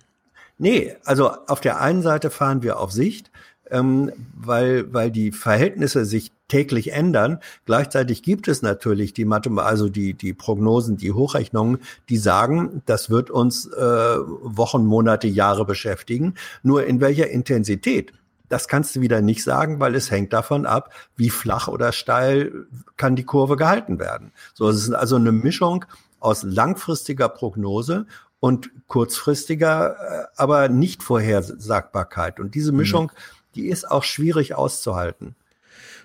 Nee, 0.59 0.97
also 1.05 1.31
auf 1.47 1.61
der 1.61 1.81
einen 1.81 2.03
Seite 2.03 2.31
fahren 2.31 2.63
wir 2.63 2.79
auf 2.79 2.93
Sicht, 2.93 3.31
ähm, 3.71 4.13
weil, 4.35 4.93
weil 4.93 5.11
die 5.11 5.33
Verhältnisse 5.33 6.05
sich 6.05 6.33
täglich 6.51 6.93
ändern. 6.93 7.39
Gleichzeitig 7.65 8.23
gibt 8.23 8.49
es 8.49 8.61
natürlich 8.61 9.15
die 9.15 9.25
Mathematik, 9.25 9.71
also 9.71 9.89
die, 9.89 10.13
die 10.13 10.35
Prognosen, 10.35 10.99
die 10.99 11.13
Hochrechnungen, 11.13 11.79
die 12.11 12.19
sagen, 12.19 12.83
das 12.85 13.09
wird 13.09 13.31
uns 13.31 13.67
äh, 13.67 13.81
Wochen, 13.81 14.85
Monate, 14.85 15.29
Jahre 15.29 15.65
beschäftigen. 15.65 16.35
Nur 16.63 16.85
in 16.85 17.01
welcher 17.01 17.31
Intensität? 17.31 18.13
Das 18.51 18.67
kannst 18.67 18.97
du 18.97 19.01
wieder 19.01 19.23
nicht 19.23 19.45
sagen, 19.45 19.79
weil 19.79 19.95
es 19.95 20.11
hängt 20.11 20.33
davon 20.33 20.67
ab, 20.67 20.93
wie 21.17 21.31
flach 21.31 21.69
oder 21.69 21.93
steil 21.93 22.67
kann 22.97 23.15
die 23.15 23.25
Kurve 23.25 23.57
gehalten 23.57 24.01
werden. 24.01 24.33
So, 24.55 24.69
es 24.69 24.83
ist 24.83 24.93
also 24.93 25.17
eine 25.17 25.33
Mischung 25.33 25.85
aus 26.19 26.43
langfristiger 26.43 27.29
Prognose 27.29 28.07
und 28.41 28.71
kurzfristiger, 28.89 29.97
äh, 29.97 30.27
aber 30.37 30.69
nicht 30.69 31.03
Vorhersagbarkeit. 31.03 32.41
Und 32.41 32.55
diese 32.55 32.73
Mischung, 32.73 33.05
mhm. 33.05 33.19
die 33.55 33.69
ist 33.69 33.89
auch 33.89 34.03
schwierig 34.03 34.55
auszuhalten. 34.55 35.37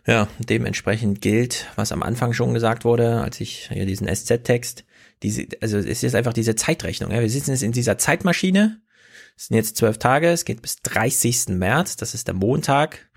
Ja, 0.08 0.28
dementsprechend 0.38 1.22
gilt, 1.22 1.68
was 1.76 1.92
am 1.92 2.04
Anfang 2.04 2.34
schon 2.34 2.54
gesagt 2.54 2.86
wurde, 2.86 3.22
als 3.22 3.42
ich 3.42 3.70
hier 3.72 3.88
diesen 3.88 4.08
SZ-Text, 4.08 4.86
diese, 5.24 5.48
also 5.62 5.78
es 5.78 6.04
ist 6.04 6.14
einfach 6.14 6.34
diese 6.34 6.56
Zeitrechnung. 6.56 7.12
Ja. 7.12 7.22
Wir 7.22 7.30
sitzen 7.30 7.52
jetzt 7.52 7.64
in 7.64 7.72
dieser 7.72 7.98
Zeitmaschine. 7.98 8.82
Es 9.36 9.48
sind 9.48 9.58
jetzt 9.58 9.78
zwölf 9.78 9.98
Tage, 9.98 10.30
es 10.30 10.46
geht 10.46 10.62
bis 10.62 10.78
30. 10.84 11.50
März, 11.50 11.96
das 11.98 12.14
ist 12.14 12.28
der 12.28 12.36
Montag. 12.36 13.10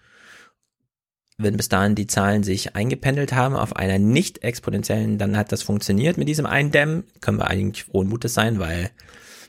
Wenn 1.36 1.56
bis 1.56 1.68
dahin 1.68 1.94
die 1.94 2.08
Zahlen 2.08 2.42
sich 2.42 2.74
eingependelt 2.74 3.32
haben 3.32 3.54
auf 3.54 3.76
einer 3.76 3.98
nicht 3.98 4.42
exponentiellen, 4.42 5.18
dann 5.18 5.36
hat 5.36 5.52
das 5.52 5.62
funktioniert 5.62 6.16
mit 6.16 6.26
diesem 6.26 6.46
Eindämmen. 6.46 7.04
Können 7.20 7.38
wir 7.38 7.46
eigentlich 7.46 7.84
frohen 7.84 8.08
Mutes 8.08 8.34
sein, 8.34 8.58
weil 8.58 8.90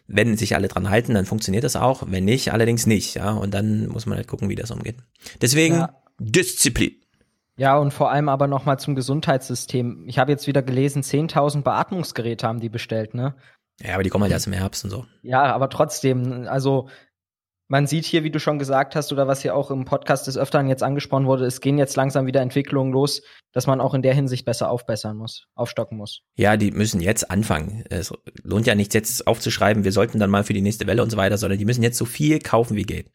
wenn 0.06 0.38
sich 0.38 0.56
alle 0.56 0.68
dran 0.68 0.90
halten, 0.90 1.16
dann 1.16 1.26
funktioniert 1.26 1.64
das 1.64 1.76
auch. 1.76 2.04
Wenn 2.06 2.26
nicht, 2.26 2.52
allerdings 2.52 2.86
nicht. 2.86 3.16
Ja, 3.16 3.32
und 3.32 3.54
dann 3.56 3.88
muss 3.88 4.06
man 4.06 4.18
halt 4.18 4.28
gucken, 4.28 4.50
wie 4.50 4.56
das 4.56 4.70
umgeht. 4.70 4.98
Deswegen 5.42 5.76
ja. 5.76 5.96
Disziplin. 6.20 6.96
Ja, 7.60 7.78
und 7.78 7.94
vor 7.94 8.10
allem 8.10 8.30
aber 8.30 8.48
nochmal 8.48 8.80
zum 8.80 8.96
Gesundheitssystem. 8.96 10.06
Ich 10.08 10.18
habe 10.18 10.32
jetzt 10.32 10.48
wieder 10.48 10.62
gelesen, 10.62 11.02
10.000 11.02 11.62
Beatmungsgeräte 11.62 12.48
haben 12.48 12.62
die 12.62 12.70
bestellt, 12.70 13.14
ne? 13.14 13.36
Ja, 13.82 13.96
aber 13.96 14.04
die 14.04 14.10
kommen 14.10 14.24
halt 14.24 14.32
erst 14.32 14.48
im 14.48 14.54
Herbst 14.54 14.86
und 14.86 14.92
so. 14.92 15.06
Ja, 15.24 15.44
aber 15.44 15.70
trotzdem, 15.70 16.48
also 16.48 16.88
man 17.68 17.86
sieht 17.86 18.06
hier, 18.06 18.24
wie 18.24 18.32
du 18.32 18.40
schon 18.40 18.60
gesagt 18.60 18.96
hast, 18.96 19.12
oder 19.12 19.28
was 19.28 19.42
hier 19.42 19.56
auch 19.56 19.72
im 19.72 19.84
Podcast 19.84 20.26
des 20.28 20.38
Öfteren 20.38 20.70
jetzt 20.70 20.84
angesprochen 20.84 21.26
wurde, 21.26 21.46
es 21.46 21.60
gehen 21.60 21.78
jetzt 21.78 21.98
langsam 21.98 22.26
wieder 22.28 22.40
Entwicklungen 22.40 22.94
los, 22.94 23.24
dass 23.52 23.68
man 23.68 23.82
auch 23.82 23.94
in 23.94 24.04
der 24.04 24.14
Hinsicht 24.14 24.46
besser 24.46 24.72
aufbessern 24.72 25.18
muss, 25.18 25.48
aufstocken 25.54 25.98
muss. 25.98 26.22
Ja, 26.38 26.56
die 26.56 26.72
müssen 26.72 27.02
jetzt 27.02 27.30
anfangen. 27.30 27.84
Es 27.90 28.14
lohnt 28.42 28.68
ja 28.68 28.76
nichts 28.76 28.94
jetzt 28.96 29.28
aufzuschreiben, 29.28 29.84
wir 29.84 29.92
sollten 29.92 30.18
dann 30.18 30.30
mal 30.30 30.46
für 30.46 30.54
die 30.54 30.62
nächste 30.62 30.88
Welle 30.88 31.04
und 31.04 31.10
so 31.10 31.18
weiter, 31.18 31.38
sondern 31.38 31.60
die 31.60 31.66
müssen 31.66 31.84
jetzt 31.84 31.98
so 31.98 32.06
viel 32.06 32.40
kaufen, 32.40 32.78
wie 32.78 32.84
geht. 32.84 33.12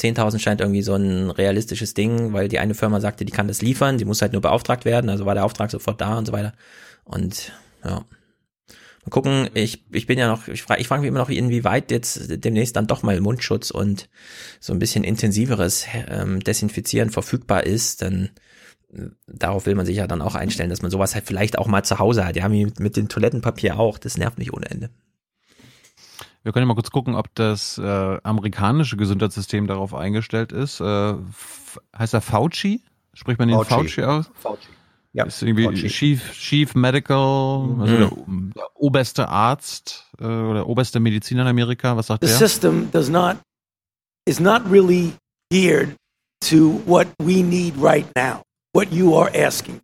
10.000 0.00 0.38
scheint 0.38 0.60
irgendwie 0.60 0.82
so 0.82 0.94
ein 0.94 1.30
realistisches 1.30 1.94
Ding, 1.94 2.32
weil 2.32 2.48
die 2.48 2.58
eine 2.58 2.74
Firma 2.74 3.00
sagte, 3.00 3.24
die 3.24 3.32
kann 3.32 3.48
das 3.48 3.62
liefern, 3.62 3.98
die 3.98 4.04
muss 4.04 4.22
halt 4.22 4.32
nur 4.32 4.42
beauftragt 4.42 4.84
werden, 4.84 5.10
also 5.10 5.26
war 5.26 5.34
der 5.34 5.44
Auftrag 5.44 5.70
sofort 5.70 6.00
da 6.00 6.18
und 6.18 6.26
so 6.26 6.32
weiter. 6.32 6.52
Und 7.04 7.52
ja, 7.84 8.04
Mal 9.04 9.10
gucken, 9.10 9.48
ich, 9.54 9.84
ich 9.92 10.06
bin 10.06 10.18
ja 10.18 10.28
noch, 10.28 10.46
ich 10.46 10.62
frage 10.62 10.80
ich 10.80 10.88
frag 10.88 11.00
mich 11.00 11.08
immer 11.08 11.20
noch, 11.20 11.30
inwieweit 11.30 11.90
jetzt 11.90 12.44
demnächst 12.44 12.76
dann 12.76 12.86
doch 12.86 13.02
mal 13.02 13.18
Mundschutz 13.20 13.70
und 13.70 14.10
so 14.60 14.74
ein 14.74 14.78
bisschen 14.78 15.04
intensiveres 15.04 15.86
ähm, 16.08 16.40
Desinfizieren 16.40 17.08
verfügbar 17.08 17.64
ist, 17.64 18.02
dann 18.02 18.30
äh, 18.92 19.06
darauf 19.26 19.64
will 19.64 19.74
man 19.74 19.86
sich 19.86 19.96
ja 19.96 20.06
dann 20.06 20.20
auch 20.20 20.34
einstellen, 20.34 20.68
dass 20.68 20.82
man 20.82 20.90
sowas 20.90 21.14
halt 21.14 21.24
vielleicht 21.26 21.58
auch 21.58 21.66
mal 21.66 21.82
zu 21.82 21.98
Hause 21.98 22.26
hat. 22.26 22.36
Ja, 22.36 22.48
mit, 22.50 22.78
mit 22.78 22.96
dem 22.96 23.08
Toilettenpapier 23.08 23.78
auch, 23.78 23.96
das 23.96 24.18
nervt 24.18 24.38
mich 24.38 24.52
ohne 24.52 24.70
Ende. 24.70 24.90
Wir 26.42 26.52
können 26.52 26.62
ja 26.62 26.66
mal 26.68 26.74
kurz 26.74 26.90
gucken, 26.90 27.14
ob 27.14 27.34
das 27.34 27.76
äh, 27.76 28.18
amerikanische 28.22 28.96
Gesundheitssystem 28.96 29.66
darauf 29.66 29.94
eingestellt 29.94 30.52
ist. 30.52 30.80
Äh, 30.80 31.14
heißt 31.96 32.14
er 32.14 32.20
Fauci? 32.20 32.82
Spricht 33.12 33.38
man 33.38 33.48
den 33.48 33.58
Fauci, 33.58 33.70
Fauci 33.70 34.02
aus? 34.04 34.30
Fauci. 34.34 34.68
Ja, 35.12 35.24
ist 35.24 35.42
irgendwie 35.42 35.74
Chief, 35.88 36.32
Chief 36.32 36.74
Medical, 36.74 37.66
mhm. 37.66 37.80
also 37.80 37.96
der, 37.96 38.10
der, 38.54 38.66
oberste 38.74 39.28
Arzt 39.28 40.06
äh, 40.20 40.24
oder 40.24 40.68
oberste 40.68 41.00
Mediziner 41.00 41.42
in 41.42 41.48
Amerika. 41.48 41.96
Was 41.96 42.06
sagt 42.06 42.22
the 42.22 42.28
der? 42.28 42.36
The 42.36 42.44
system 42.44 42.90
does 42.92 43.08
not 43.08 43.36
is 44.24 44.38
not 44.38 44.62
really 44.70 45.12
geared 45.50 45.96
to 46.48 46.80
what 46.86 47.08
we 47.18 47.42
need 47.42 47.74
right 47.76 48.06
now. 48.14 48.42
What 48.72 48.92
you 48.92 49.16
are 49.16 49.30
asking, 49.34 49.80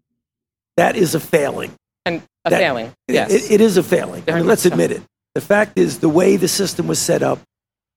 that 0.77 0.95
is 0.95 1.15
a 1.17 1.21
failing. 1.21 1.73
And 2.05 2.23
a 2.45 2.51
that, 2.51 2.61
failing. 2.61 2.93
Yes, 3.09 3.33
it, 3.33 3.51
it 3.51 3.61
is 3.61 3.77
a 3.77 3.83
failing. 3.83 4.23
I 4.29 4.35
mean, 4.35 4.47
let's 4.47 4.65
admit 4.65 4.93
it. 4.93 5.03
The 5.37 5.43
fact 5.43 5.79
is, 5.79 5.99
the 5.99 6.09
way 6.09 6.39
the 6.39 6.49
system 6.49 6.87
was 6.87 6.99
set 6.99 7.23
up 7.23 7.39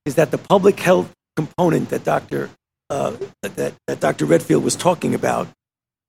is 0.06 0.16
that 0.16 0.30
the 0.30 0.38
public 0.38 0.78
health 0.78 1.10
component 1.38 1.88
that 1.88 2.04
Dr. 2.04 2.50
Uh, 2.90 3.16
that, 3.44 3.76
that 3.88 4.00
Dr. 4.02 4.26
Redfield 4.26 4.62
was 4.62 4.76
talking 4.76 5.16
about 5.16 5.48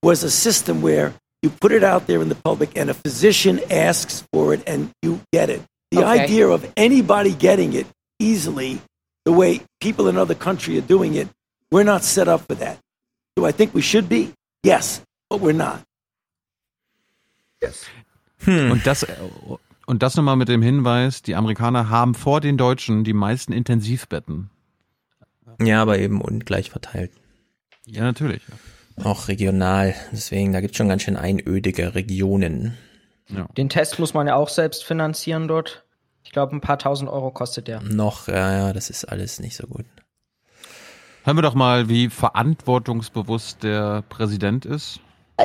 was 0.03 0.25
a 0.25 0.31
system 0.31 0.83
where 0.83 1.15
you 1.41 1.51
put 1.51 1.71
it 1.71 1.85
out 1.85 2.09
there 2.09 2.21
in 2.21 2.31
the 2.31 2.35
public 2.35 2.77
and 2.77 2.91
a 2.91 2.95
physician 2.95 3.61
asks 3.71 4.25
for 4.33 4.53
it 4.55 4.65
and 4.67 4.91
you 5.03 5.21
get 5.33 5.51
it. 5.51 5.63
The 5.93 6.01
okay. 6.01 6.25
idea 6.25 6.49
of 6.49 6.67
anybody 6.77 7.33
getting 7.33 7.75
it 7.75 7.87
easily, 8.19 8.81
the 9.25 9.31
way 9.31 9.61
people 9.81 10.09
in 10.09 10.17
other 10.17 10.35
countries 10.35 10.79
are 10.83 10.89
doing 10.89 11.15
it, 11.15 11.29
we're 11.71 11.85
not 11.85 12.03
set 12.03 12.27
up 12.27 12.41
for 12.49 12.57
that. 12.57 12.77
Do 13.37 13.47
I 13.47 13.53
think 13.53 13.73
we 13.73 13.83
should 13.83 14.09
be? 14.09 14.33
Yes, 14.65 15.01
but 15.29 15.39
we're 15.39 15.53
not. 15.53 15.81
Yes. 17.63 17.85
Hm. 18.41 18.73
Und 18.73 18.85
das 18.85 19.05
und 19.91 20.05
das 20.05 20.15
nochmal 20.15 20.37
mit 20.37 20.49
dem 20.49 20.63
Hinweis, 20.63 21.21
die 21.21 21.35
Amerikaner 21.35 21.91
haben 21.91 22.15
vor 22.15 22.41
den 22.41 22.57
Deutschen 22.57 23.03
die 23.03 23.13
meisten 23.13 23.53
Intensivbetten. 23.53 24.49
Ja, 25.61 25.83
aber 25.83 25.99
eben 25.99 26.21
ungleich 26.21 26.71
verteilt. 26.71 27.11
Ja, 27.87 28.05
natürlich. 28.05 28.41
Auch 29.03 29.27
regional. 29.27 29.97
Deswegen, 30.13 30.53
da 30.53 30.61
gibt 30.61 30.75
es 30.75 30.79
schon 30.79 30.89
ganz 30.89 31.03
schön 31.03 31.17
einödige 31.17 31.97
Regionen. 31.97 32.79
Ja. 33.31 33.49
Den 33.57 33.69
Test 33.69 33.99
muss 33.99 34.15
man 34.15 34.29
ja 34.29 34.37
auch 34.37 34.49
selbst 34.49 34.85
finanzieren 34.85 35.49
dort. 35.49 35.85
Ich 36.23 36.31
glaube, 36.31 36.55
ein 36.55 36.61
paar 36.61 36.79
tausend 36.79 37.11
Euro 37.11 37.33
kostet 37.33 37.67
der. 37.67 37.81
Noch, 37.81 38.29
ja, 38.29 38.53
ja, 38.53 38.73
das 38.73 38.91
ist 38.91 39.07
alles 39.07 39.41
nicht 39.41 39.57
so 39.57 39.67
gut. 39.67 39.87
Hören 41.25 41.37
wir 41.37 41.43
doch 41.43 41.55
mal, 41.55 41.89
wie 41.89 42.11
verantwortungsbewusst 42.11 43.65
der 43.65 44.05
Präsident 44.09 44.65
ist. 44.67 45.01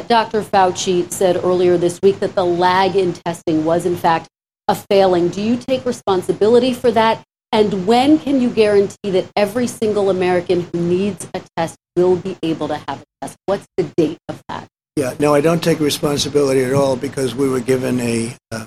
Dr. 0.08 0.44
Fauci 0.44 1.06
said 1.10 1.44
earlier 1.44 1.80
this 1.80 2.00
week 2.04 2.20
that 2.20 2.36
the 2.36 2.44
lag 2.44 2.94
in 2.94 3.12
testing 3.12 3.66
was 3.66 3.86
in 3.86 3.98
fact 3.98 4.28
a 4.68 4.76
failing. 4.76 5.30
Do 5.30 5.42
you 5.42 5.58
take 5.58 5.86
responsibility 5.86 6.74
for 6.74 6.92
that? 6.92 7.24
And 7.52 7.88
when 7.88 8.20
can 8.20 8.42
you 8.42 8.50
guarantee 8.50 9.12
that 9.12 9.32
every 9.36 9.68
single 9.68 10.10
American 10.10 10.62
who 10.62 10.80
needs 10.80 11.28
a 11.34 11.42
test 11.56 11.78
will 11.96 12.18
be 12.18 12.38
able 12.44 12.68
to 12.68 12.76
have 12.76 13.02
a 13.02 13.06
test? 13.22 13.38
What's 13.46 13.68
the 13.78 13.84
date 13.96 14.18
of 14.28 14.42
that? 14.50 14.68
Yeah, 14.96 15.14
no, 15.20 15.34
I 15.34 15.42
don't 15.42 15.64
take 15.64 15.80
responsibility 15.80 16.64
at 16.64 16.74
all 16.74 16.96
because 16.96 17.36
we 17.36 17.50
were 17.50 17.60
given 17.60 18.00
a 18.00 18.36
uh, 18.52 18.66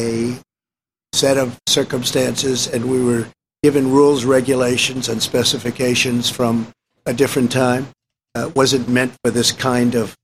a 0.00 0.38
set 1.12 1.38
of 1.38 1.58
circumstances 1.66 2.66
and 2.66 2.90
we 2.90 3.02
were 3.02 3.28
given 3.62 3.90
rules, 3.90 4.24
regulations, 4.24 5.08
and 5.08 5.22
specifications 5.22 6.28
from 6.28 6.68
a 7.06 7.14
different 7.14 7.50
time. 7.50 7.86
Uh, 8.34 8.50
wasn't 8.54 8.88
meant 8.88 9.14
for 9.22 9.30
this 9.30 9.52
kind 9.52 9.94
of 9.94 10.16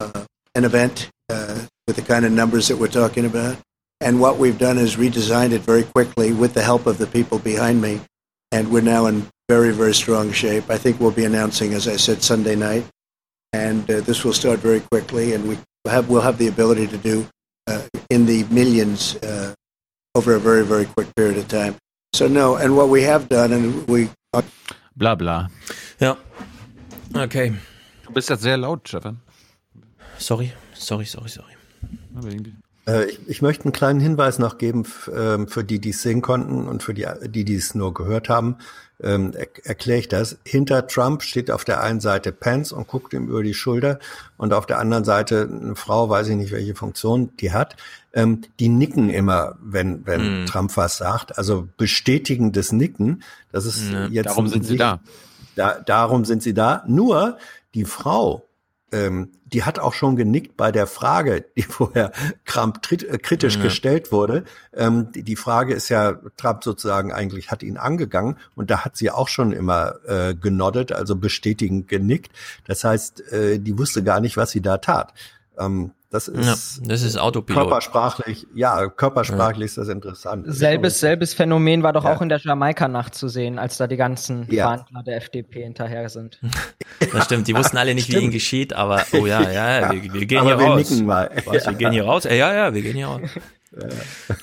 uh, 0.00 0.24
an 0.54 0.64
event 0.64 1.10
uh, 1.30 1.62
with 1.86 1.96
the 1.96 2.02
kind 2.02 2.24
of 2.24 2.32
numbers 2.32 2.68
that 2.68 2.76
we're 2.76 2.88
talking 2.88 3.24
about. 3.24 3.56
And 4.04 4.20
what 4.20 4.36
we've 4.36 4.58
done 4.58 4.76
is 4.76 4.96
redesigned 4.96 5.52
it 5.52 5.62
very 5.62 5.82
quickly 5.82 6.34
with 6.34 6.52
the 6.52 6.62
help 6.62 6.86
of 6.86 6.98
the 6.98 7.06
people 7.06 7.38
behind 7.38 7.80
me. 7.80 8.02
And 8.52 8.70
we're 8.70 8.82
now 8.82 9.06
in 9.06 9.26
very, 9.48 9.72
very 9.72 9.94
strong 9.94 10.30
shape. 10.30 10.68
I 10.68 10.76
think 10.76 11.00
we'll 11.00 11.10
be 11.10 11.24
announcing, 11.24 11.72
as 11.72 11.88
I 11.88 11.96
said, 11.96 12.22
Sunday 12.22 12.54
night, 12.54 12.84
and 13.54 13.90
uh, 13.90 14.00
this 14.02 14.22
will 14.22 14.34
start 14.34 14.58
very 14.60 14.80
quickly, 14.80 15.32
and 15.32 15.48
we 15.48 15.56
have 15.86 16.08
we'll 16.08 16.20
have 16.20 16.38
the 16.38 16.48
ability 16.48 16.86
to 16.88 16.98
do 16.98 17.26
uh, 17.66 17.82
in 18.10 18.26
the 18.26 18.44
millions 18.44 19.16
uh, 19.16 19.54
over 20.14 20.34
a 20.34 20.40
very, 20.40 20.64
very 20.64 20.84
quick 20.84 21.14
period 21.14 21.38
of 21.38 21.48
time. 21.48 21.76
So 22.12 22.28
no, 22.28 22.56
and 22.56 22.76
what 22.76 22.88
we 22.88 23.02
have 23.02 23.28
done, 23.28 23.52
and 23.52 23.88
we. 23.88 24.10
Bla 24.96 25.16
bla. 25.16 25.48
Ja. 25.98 26.16
Okay. 27.16 27.52
Du 28.06 28.12
bist 28.12 28.28
jetzt 28.28 28.42
sehr 28.42 28.56
laut, 28.56 28.86
Stefan. 28.86 29.20
Sorry, 30.18 30.52
sorry, 30.74 31.06
sorry, 31.06 31.28
sorry. 31.28 31.56
Äh, 32.86 33.06
ich, 33.06 33.20
ich, 33.26 33.42
möchte 33.42 33.64
einen 33.64 33.72
kleinen 33.72 34.00
Hinweis 34.00 34.38
noch 34.38 34.58
geben 34.58 34.84
ähm, 35.14 35.48
für 35.48 35.64
die, 35.64 35.78
die 35.78 35.90
es 35.90 36.02
sehen 36.02 36.22
konnten 36.22 36.68
und 36.68 36.82
für 36.82 36.94
die, 36.94 37.06
die, 37.26 37.44
die 37.44 37.56
es 37.56 37.74
nur 37.74 37.94
gehört 37.94 38.28
haben. 38.28 38.56
Ähm, 39.02 39.32
er, 39.34 39.48
erkläre 39.64 39.98
ich 39.98 40.08
das. 40.08 40.38
Hinter 40.44 40.86
Trump 40.86 41.22
steht 41.22 41.50
auf 41.50 41.64
der 41.64 41.82
einen 41.82 42.00
Seite 42.00 42.32
Pence 42.32 42.72
und 42.72 42.86
guckt 42.86 43.12
ihm 43.12 43.28
über 43.28 43.42
die 43.42 43.54
Schulter 43.54 43.98
und 44.36 44.52
auf 44.52 44.66
der 44.66 44.78
anderen 44.78 45.04
Seite 45.04 45.48
eine 45.50 45.76
Frau, 45.76 46.08
weiß 46.08 46.28
ich 46.28 46.36
nicht, 46.36 46.52
welche 46.52 46.74
Funktion 46.74 47.30
die 47.40 47.52
hat. 47.52 47.76
Ähm, 48.12 48.42
die 48.60 48.68
nicken 48.68 49.10
immer, 49.10 49.56
wenn, 49.60 50.06
wenn 50.06 50.44
mm. 50.44 50.46
Trump 50.46 50.76
was 50.76 50.98
sagt. 50.98 51.36
Also 51.36 51.68
bestätigendes 51.76 52.70
Nicken. 52.70 53.22
Das 53.50 53.66
ist 53.66 53.90
ja, 53.90 54.06
jetzt. 54.06 54.26
Darum 54.26 54.46
sind 54.46 54.64
sie 54.64 54.76
da. 54.76 55.00
da. 55.56 55.80
Darum 55.80 56.24
sind 56.24 56.42
sie 56.42 56.54
da. 56.54 56.84
Nur 56.86 57.38
die 57.74 57.84
Frau 57.84 58.46
ähm, 58.94 59.32
die 59.46 59.64
hat 59.64 59.78
auch 59.78 59.92
schon 59.92 60.16
genickt 60.16 60.56
bei 60.56 60.70
der 60.70 60.86
Frage, 60.86 61.44
die 61.56 61.62
vorher 61.68 62.12
Trump 62.44 62.80
äh, 62.90 63.18
kritisch 63.18 63.56
ja. 63.56 63.62
gestellt 63.62 64.12
wurde. 64.12 64.44
Ähm, 64.72 65.10
die, 65.12 65.22
die, 65.22 65.36
Frage 65.36 65.74
ist 65.74 65.88
ja, 65.88 66.18
Trump 66.36 66.62
sozusagen 66.62 67.12
eigentlich 67.12 67.50
hat 67.50 67.62
ihn 67.62 67.76
angegangen 67.76 68.36
und 68.54 68.70
da 68.70 68.84
hat 68.84 68.96
sie 68.96 69.10
auch 69.10 69.28
schon 69.28 69.52
immer 69.52 69.96
äh, 70.06 70.34
genoddet, 70.34 70.92
also 70.92 71.16
bestätigend 71.16 71.88
genickt. 71.88 72.32
Das 72.66 72.84
heißt, 72.84 73.32
äh, 73.32 73.58
die 73.58 73.76
wusste 73.78 74.02
gar 74.04 74.20
nicht, 74.20 74.36
was 74.36 74.50
sie 74.50 74.62
da 74.62 74.78
tat. 74.78 75.12
Ähm, 75.58 75.92
das 76.14 76.28
ist, 76.28 76.46
ja, 76.46 76.86
das 76.86 77.02
ist 77.02 77.18
Autopilot. 77.18 77.62
Körpersprachlich, 77.62 78.46
ja, 78.54 78.86
körpersprachlich 78.88 79.58
ja. 79.58 79.64
ist 79.64 79.78
das 79.78 79.88
interessant. 79.88 80.44
Selbes, 80.46 81.00
selbes 81.00 81.34
Phänomen 81.34 81.82
war 81.82 81.92
doch 81.92 82.04
ja. 82.04 82.14
auch 82.14 82.22
in 82.22 82.28
der 82.28 82.38
Jamaika-Nacht 82.38 83.16
zu 83.16 83.26
sehen, 83.26 83.58
als 83.58 83.78
da 83.78 83.88
die 83.88 83.96
ganzen 83.96 84.46
ja. 84.48 84.68
Verhandler 84.68 85.02
der 85.02 85.16
FDP 85.16 85.64
hinterher 85.64 86.08
sind. 86.08 86.40
Das 87.12 87.24
stimmt, 87.24 87.48
die 87.48 87.56
wussten 87.56 87.76
alle 87.76 87.94
nicht, 87.94 88.08
wie 88.08 88.18
ihnen 88.18 88.30
geschieht, 88.30 88.72
aber 88.72 89.04
oh 89.12 89.26
ja, 89.26 89.50
ja, 89.50 89.92
wir, 89.92 90.12
wir 90.12 90.26
gehen 90.26 90.38
aber 90.38 90.50
hier 90.50 90.58
wir 90.58 90.66
raus. 90.66 90.90
Nicken 90.90 91.06
mal. 91.06 91.30
Was, 91.44 91.66
wir 91.66 91.72
gehen 91.74 91.92
hier 91.92 92.04
raus? 92.04 92.24
Ja, 92.24 92.32
ja, 92.32 92.72
wir 92.72 92.82
gehen 92.82 92.94
hier 92.94 93.06
raus. 93.06 93.20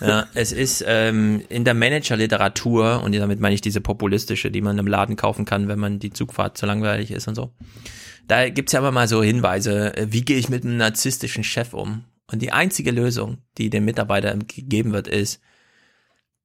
Ja, 0.01 0.25
es 0.33 0.51
ist 0.51 0.83
ähm, 0.85 1.41
in 1.47 1.63
der 1.63 1.73
Managerliteratur, 1.73 3.01
und 3.03 3.15
damit 3.15 3.39
meine 3.39 3.55
ich 3.55 3.61
diese 3.61 3.79
populistische, 3.79 4.51
die 4.51 4.61
man 4.61 4.77
im 4.77 4.87
Laden 4.87 5.15
kaufen 5.15 5.45
kann, 5.45 5.69
wenn 5.69 5.79
man 5.79 5.99
die 5.99 6.11
Zugfahrt 6.11 6.57
zu 6.57 6.65
langweilig 6.65 7.11
ist 7.11 7.29
und 7.29 7.35
so 7.35 7.51
da 8.31 8.47
gibt's 8.47 8.71
ja 8.71 8.79
immer 8.79 8.93
mal 8.93 9.09
so 9.09 9.21
Hinweise, 9.21 9.95
äh, 9.97 10.07
wie 10.09 10.23
gehe 10.23 10.37
ich 10.37 10.47
mit 10.47 10.63
einem 10.63 10.77
narzisstischen 10.77 11.43
Chef 11.43 11.73
um? 11.73 12.05
Und 12.31 12.41
die 12.41 12.53
einzige 12.53 12.91
Lösung, 12.91 13.39
die 13.57 13.69
dem 13.69 13.83
Mitarbeiter 13.83 14.33
gegeben 14.37 14.93
wird, 14.93 15.09
ist, 15.09 15.41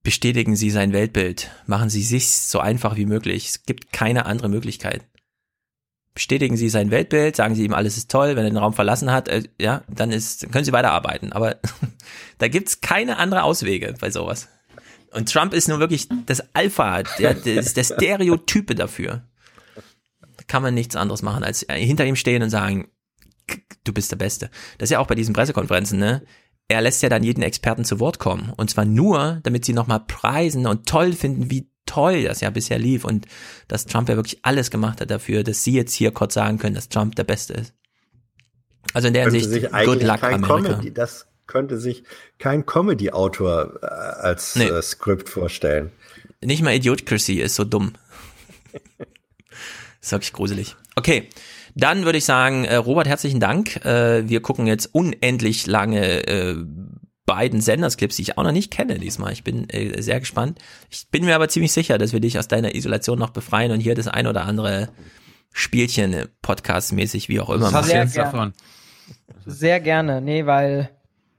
bestätigen 0.02 0.56
Sie 0.56 0.70
sein 0.70 0.92
Weltbild, 0.92 1.48
machen 1.66 1.89
Sie 1.89 2.02
sich 2.02 2.26
so 2.28 2.58
einfach 2.58 2.97
wie 2.97 3.06
möglich. 3.06 3.47
Es 3.47 3.62
gibt 3.62 3.92
keine 3.92 4.26
andere 4.26 4.48
Möglichkeit. 4.48 5.06
Bestätigen 6.12 6.56
Sie 6.56 6.70
sein 6.70 6.90
Weltbild, 6.90 7.36
sagen 7.36 7.55
Sie 7.55 7.65
ihm, 7.65 7.74
alles 7.74 7.97
ist 7.97 8.10
toll, 8.10 8.34
wenn 8.34 8.44
er 8.44 8.50
den 8.50 8.56
Raum 8.56 8.73
verlassen 8.73 9.12
hat, 9.12 9.28
äh, 9.28 9.44
ja, 9.60 9.84
dann 9.89 10.10
ist, 10.10 10.50
können 10.50 10.65
Sie 10.65 10.73
weiterarbeiten. 10.73 11.32
Aber 11.32 11.60
da 12.39 12.48
gibt's 12.48 12.81
keine 12.81 13.18
andere 13.18 13.44
Auswege 13.44 13.94
bei 14.00 14.10
sowas. 14.10 14.48
Und 15.12 15.32
Trump 15.32 15.55
ist 15.55 15.68
nur 15.68 15.78
wirklich 15.78 16.08
das 16.26 16.52
Alpha, 16.52 17.05
der, 17.20 17.34
der, 17.34 17.62
der 17.62 17.84
Stereotype 17.84 18.74
dafür 18.74 19.23
kann 20.47 20.62
man 20.62 20.75
nichts 20.75 20.97
anderes 20.97 21.23
machen, 21.23 21.44
als 21.44 21.62
äh, 21.68 21.78
hinter 21.78 22.05
ihm 22.05 22.16
stehen 22.16 22.42
und 22.42 22.50
sagen, 22.50 22.89
du 23.84 23.92
bist 23.92 24.10
der 24.10 24.16
Beste. 24.16 24.50
Das 24.78 24.89
ist 24.89 24.92
ja 24.92 24.99
auch 24.99 25.07
bei 25.07 25.15
diesen 25.15 25.34
Pressekonferenzen, 25.34 25.99
ne? 25.99 26.23
Er 26.68 26.81
lässt 26.81 27.02
ja 27.02 27.08
dann 27.08 27.23
jeden 27.23 27.42
Experten 27.42 27.84
zu 27.84 28.00
Wort 28.00 28.18
kommen. 28.18 28.52
Und 28.57 28.70
zwar 28.70 28.84
nur, 28.84 29.39
damit 29.44 29.65
sie 29.65 29.73
nochmal 29.73 30.00
preisen 30.00 30.66
und 30.66 30.89
toll 30.89 31.12
finden, 31.12 31.49
wie 31.49 31.70
toll 31.86 32.25
das 32.25 32.41
ja 32.41 32.50
bisher 32.50 32.78
lief 32.78 33.05
und 33.05 33.26
dass 33.68 33.86
Trump 33.86 34.08
ja 34.08 34.16
wirklich 34.16 34.44
alles 34.44 34.73
gemacht 34.73 35.00
hat 35.00 35.10
dafür, 35.10 35.44
dass 35.44 35.62
sie 35.62 35.75
jetzt 35.75 35.94
hier 35.94 36.10
kurz 36.10 36.34
sagen 36.34 36.58
können, 36.58 36.75
dass 36.75 36.89
Trump 36.89 37.15
der 37.15 37.23
Beste 37.23 37.55
ist. 37.55 37.73
Also 38.92 39.08
in 39.08 39.15
der 39.15 39.31
Hinsicht, 39.31 39.70
good 39.84 40.02
luck, 40.02 40.23
Amerika. 40.25 40.57
Comedy, 40.57 40.92
das 40.92 41.28
könnte 41.47 41.78
sich 41.78 42.02
kein 42.39 42.66
Comedy-Autor 42.66 43.78
äh, 43.83 43.86
als 43.86 44.57
nee. 44.57 44.65
äh, 44.65 44.83
Skript 44.83 45.28
vorstellen. 45.28 45.92
Nicht 46.42 46.62
mal 46.62 46.75
Idiocracy 46.75 47.41
ist 47.41 47.55
so 47.55 47.65
dumm. 47.65 47.92
Ist 50.07 50.12
wirklich 50.12 50.33
gruselig. 50.33 50.76
Okay, 50.94 51.28
dann 51.75 52.05
würde 52.05 52.18
ich 52.18 52.25
sagen, 52.25 52.65
äh, 52.65 52.76
Robert, 52.76 53.09
herzlichen 53.09 53.41
Dank. 53.41 53.85
Äh, 53.85 54.28
wir 54.28 54.41
gucken 54.41 54.68
jetzt 54.68 54.94
unendlich 54.94 55.67
lange 55.67 56.28
äh, 56.28 56.55
beiden 57.26 57.60
Sendersclips, 57.60 58.15
die 58.15 58.23
ich 58.23 58.39
auch 58.39 58.44
noch 58.44 58.52
nicht 58.52 58.70
kenne 58.70 59.01
diesmal. 59.01 59.33
Ich 59.33 59.43
bin 59.43 59.68
äh, 59.68 60.01
sehr 60.01 60.20
gespannt. 60.20 60.60
Ich 60.91 61.09
bin 61.10 61.25
mir 61.25 61.35
aber 61.35 61.49
ziemlich 61.49 61.73
sicher, 61.73 61.99
dass 61.99 62.12
wir 62.12 62.20
dich 62.20 62.39
aus 62.39 62.47
deiner 62.47 62.76
Isolation 62.76 63.18
noch 63.18 63.31
befreien 63.31 63.73
und 63.73 63.81
hier 63.81 63.97
das 63.97 64.07
ein 64.07 64.28
oder 64.28 64.44
andere 64.44 64.91
Spielchen, 65.52 66.26
Podcast-mäßig, 66.41 67.28
wie 67.28 67.41
auch 67.41 67.51
immer. 67.51 67.67
Was 67.67 67.75
hast 67.75 67.91
du 67.91 67.97
jetzt 67.97 68.17
davon? 68.17 68.52
Sehr 69.44 69.81
gerne, 69.81 70.20
nee, 70.20 70.47
weil 70.47 70.95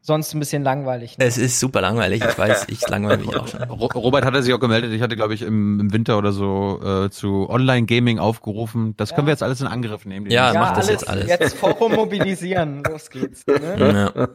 sonst 0.08 0.34
ein 0.34 0.40
bisschen 0.40 0.64
langweilig. 0.64 1.18
Ne? 1.18 1.26
Es 1.26 1.38
ist 1.38 1.60
super 1.60 1.82
langweilig, 1.82 2.24
ich 2.28 2.38
weiß, 2.38 2.68
ich 2.70 2.88
langweile 2.88 3.18
mich 3.18 3.36
auch 3.36 3.48
schon. 3.48 3.62
Robert 3.64 4.24
hatte 4.24 4.42
sich 4.42 4.54
auch 4.54 4.60
gemeldet, 4.60 4.94
ich 4.94 5.02
hatte, 5.02 5.18
glaube 5.18 5.34
ich, 5.34 5.42
im, 5.42 5.82
im, 5.82 5.94
Winter 5.94 6.18
oder 6.18 6.32
so 6.32 6.80
äh, 6.82 7.10
zu 7.10 7.50
Online-Gaming 7.50 8.18
aufgerufen. 8.18 8.96
Das 8.96 9.10
ja. 9.10 9.16
können 9.16 9.28
wir 9.28 9.34
jetzt 9.34 9.44
alles 9.44 9.60
in 9.60 9.68
Angriff 9.68 10.06
nehmen. 10.06 10.32
Ja, 10.32 10.54
ja 10.54 10.60
macht 10.62 10.78
das 10.78 10.90
jetzt 10.90 11.08
alles. 11.08 11.28
Jetzt 11.28 11.58
Forum 11.58 11.94
mobilisieren, 11.94 12.84
los 12.90 13.10
geht's. 13.10 13.46
Ne? 13.46 14.12
Ja. 14.16 14.28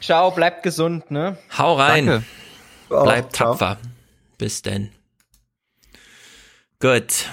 Ciao, 0.00 0.30
bleibt 0.30 0.62
gesund, 0.62 1.10
ne? 1.10 1.36
Hau 1.58 1.74
rein. 1.74 2.06
Danke. 2.06 2.24
Bleibt 2.88 3.34
oh, 3.34 3.36
tapfer. 3.36 3.78
Bis 4.38 4.62
denn. 4.62 4.90
Gut. 6.78 7.26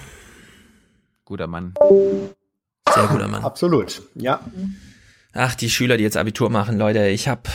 Guter 1.26 1.48
Mann. 1.48 1.76
Sehr 2.92 3.08
guter 3.08 3.28
Mann. 3.28 3.44
Absolut, 3.44 4.02
ja. 4.16 4.40
Ach, 5.40 5.54
die 5.54 5.70
Schüler, 5.70 5.98
die 5.98 6.04
jetzt 6.04 6.18
Abitur 6.18 6.50
machen, 6.50 6.80
Leute, 6.80 7.10
ich 7.10 7.28
hab, 7.28 7.48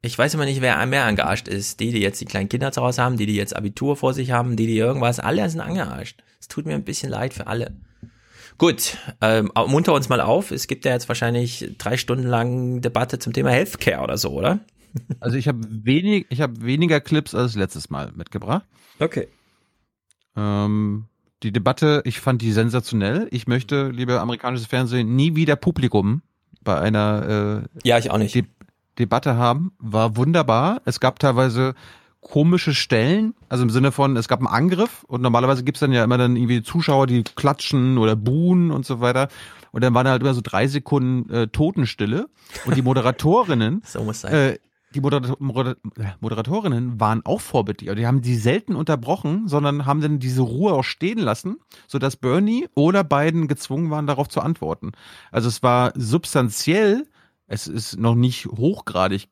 ich 0.00 0.16
weiß 0.16 0.32
immer 0.32 0.46
nicht, 0.46 0.62
wer 0.62 0.86
mehr 0.86 1.04
angearscht 1.04 1.48
ist. 1.48 1.80
Die, 1.80 1.92
die 1.92 2.00
jetzt 2.00 2.18
die 2.18 2.24
kleinen 2.24 2.48
Kinder 2.48 2.72
zu 2.72 2.80
Hause 2.80 3.02
haben, 3.02 3.18
die, 3.18 3.26
die 3.26 3.34
jetzt 3.34 3.54
Abitur 3.54 3.94
vor 3.94 4.14
sich 4.14 4.30
haben, 4.30 4.56
die, 4.56 4.66
die 4.66 4.78
irgendwas, 4.78 5.20
alle 5.20 5.46
sind 5.50 5.60
angearscht. 5.60 6.22
Es 6.40 6.48
tut 6.48 6.64
mir 6.64 6.74
ein 6.74 6.84
bisschen 6.84 7.10
leid 7.10 7.34
für 7.34 7.46
alle. 7.46 7.76
Gut, 8.56 8.96
ähm, 9.20 9.52
munter 9.54 9.92
uns 9.92 10.08
mal 10.08 10.22
auf. 10.22 10.50
Es 10.50 10.66
gibt 10.66 10.86
ja 10.86 10.92
jetzt 10.92 11.08
wahrscheinlich 11.08 11.74
drei 11.76 11.98
Stunden 11.98 12.26
lang 12.26 12.80
Debatte 12.80 13.18
zum 13.18 13.34
Thema 13.34 13.50
Healthcare 13.50 14.02
oder 14.02 14.16
so, 14.16 14.30
oder? 14.30 14.60
Also 15.20 15.36
ich 15.36 15.46
habe 15.46 15.60
wenig, 15.68 16.26
ich 16.30 16.40
habe 16.40 16.62
weniger 16.62 17.00
Clips 17.00 17.34
als 17.34 17.54
letztes 17.54 17.90
Mal 17.90 18.12
mitgebracht. 18.16 18.64
Okay. 18.98 19.28
Ähm, 20.36 21.04
die 21.44 21.52
Debatte, 21.52 22.02
ich 22.06 22.18
fand 22.18 22.42
die 22.42 22.50
sensationell. 22.50 23.28
Ich 23.30 23.46
möchte, 23.46 23.90
liebe 23.90 24.20
amerikanisches 24.20 24.66
Fernsehen, 24.66 25.14
nie 25.14 25.36
wieder 25.36 25.54
Publikum 25.54 26.22
bei 26.62 26.78
einer 26.78 27.62
äh, 27.84 27.88
ja 27.88 27.98
ich 27.98 28.10
auch 28.10 28.18
nicht 28.18 28.34
De 28.34 28.44
Debatte 28.98 29.36
haben. 29.36 29.72
War 29.78 30.16
wunderbar. 30.16 30.82
Es 30.84 31.00
gab 31.00 31.18
teilweise 31.18 31.74
komische 32.20 32.74
Stellen, 32.74 33.34
also 33.48 33.62
im 33.62 33.70
Sinne 33.70 33.92
von, 33.92 34.16
es 34.16 34.28
gab 34.28 34.40
einen 34.40 34.46
Angriff 34.48 35.04
und 35.04 35.22
normalerweise 35.22 35.64
gibt's 35.64 35.80
dann 35.80 35.92
ja 35.92 36.04
immer 36.04 36.18
dann 36.18 36.36
irgendwie 36.36 36.62
Zuschauer, 36.62 37.06
die 37.06 37.22
klatschen 37.22 37.96
oder 37.96 38.14
buhen 38.14 38.70
und 38.70 38.84
so 38.84 39.00
weiter. 39.00 39.28
Und 39.72 39.82
dann 39.82 39.94
waren 39.94 40.06
halt 40.06 40.20
immer 40.22 40.34
so 40.34 40.42
drei 40.42 40.66
Sekunden 40.66 41.30
äh, 41.32 41.48
Totenstille 41.48 42.28
und 42.66 42.76
die 42.76 42.82
Moderatorinnen 42.82 43.82
so 43.84 44.02
muss 44.02 44.24
sein. 44.92 45.02
Äh, 45.02 45.74
die 46.04 46.20
Moderatorinnen 46.20 47.00
waren 47.00 47.24
auch 47.24 47.40
vorbildlich. 47.40 47.94
Die 47.94 48.06
haben 48.06 48.22
die 48.22 48.36
selten 48.36 48.76
unterbrochen, 48.76 49.48
sondern 49.48 49.86
haben 49.86 50.00
dann 50.00 50.18
diese 50.18 50.42
Ruhe 50.42 50.72
auch 50.72 50.84
stehen 50.84 51.18
lassen, 51.18 51.58
sodass 51.86 52.16
Bernie 52.16 52.68
oder 52.74 53.04
Biden 53.04 53.48
gezwungen 53.48 53.90
waren, 53.90 54.06
darauf 54.06 54.28
zu 54.28 54.40
antworten. 54.40 54.92
Also 55.30 55.48
es 55.48 55.62
war 55.62 55.92
substanziell, 55.96 57.06
es 57.46 57.66
ist 57.66 57.98
noch 57.98 58.14
nicht 58.14 58.46
hochgradig 58.46 59.28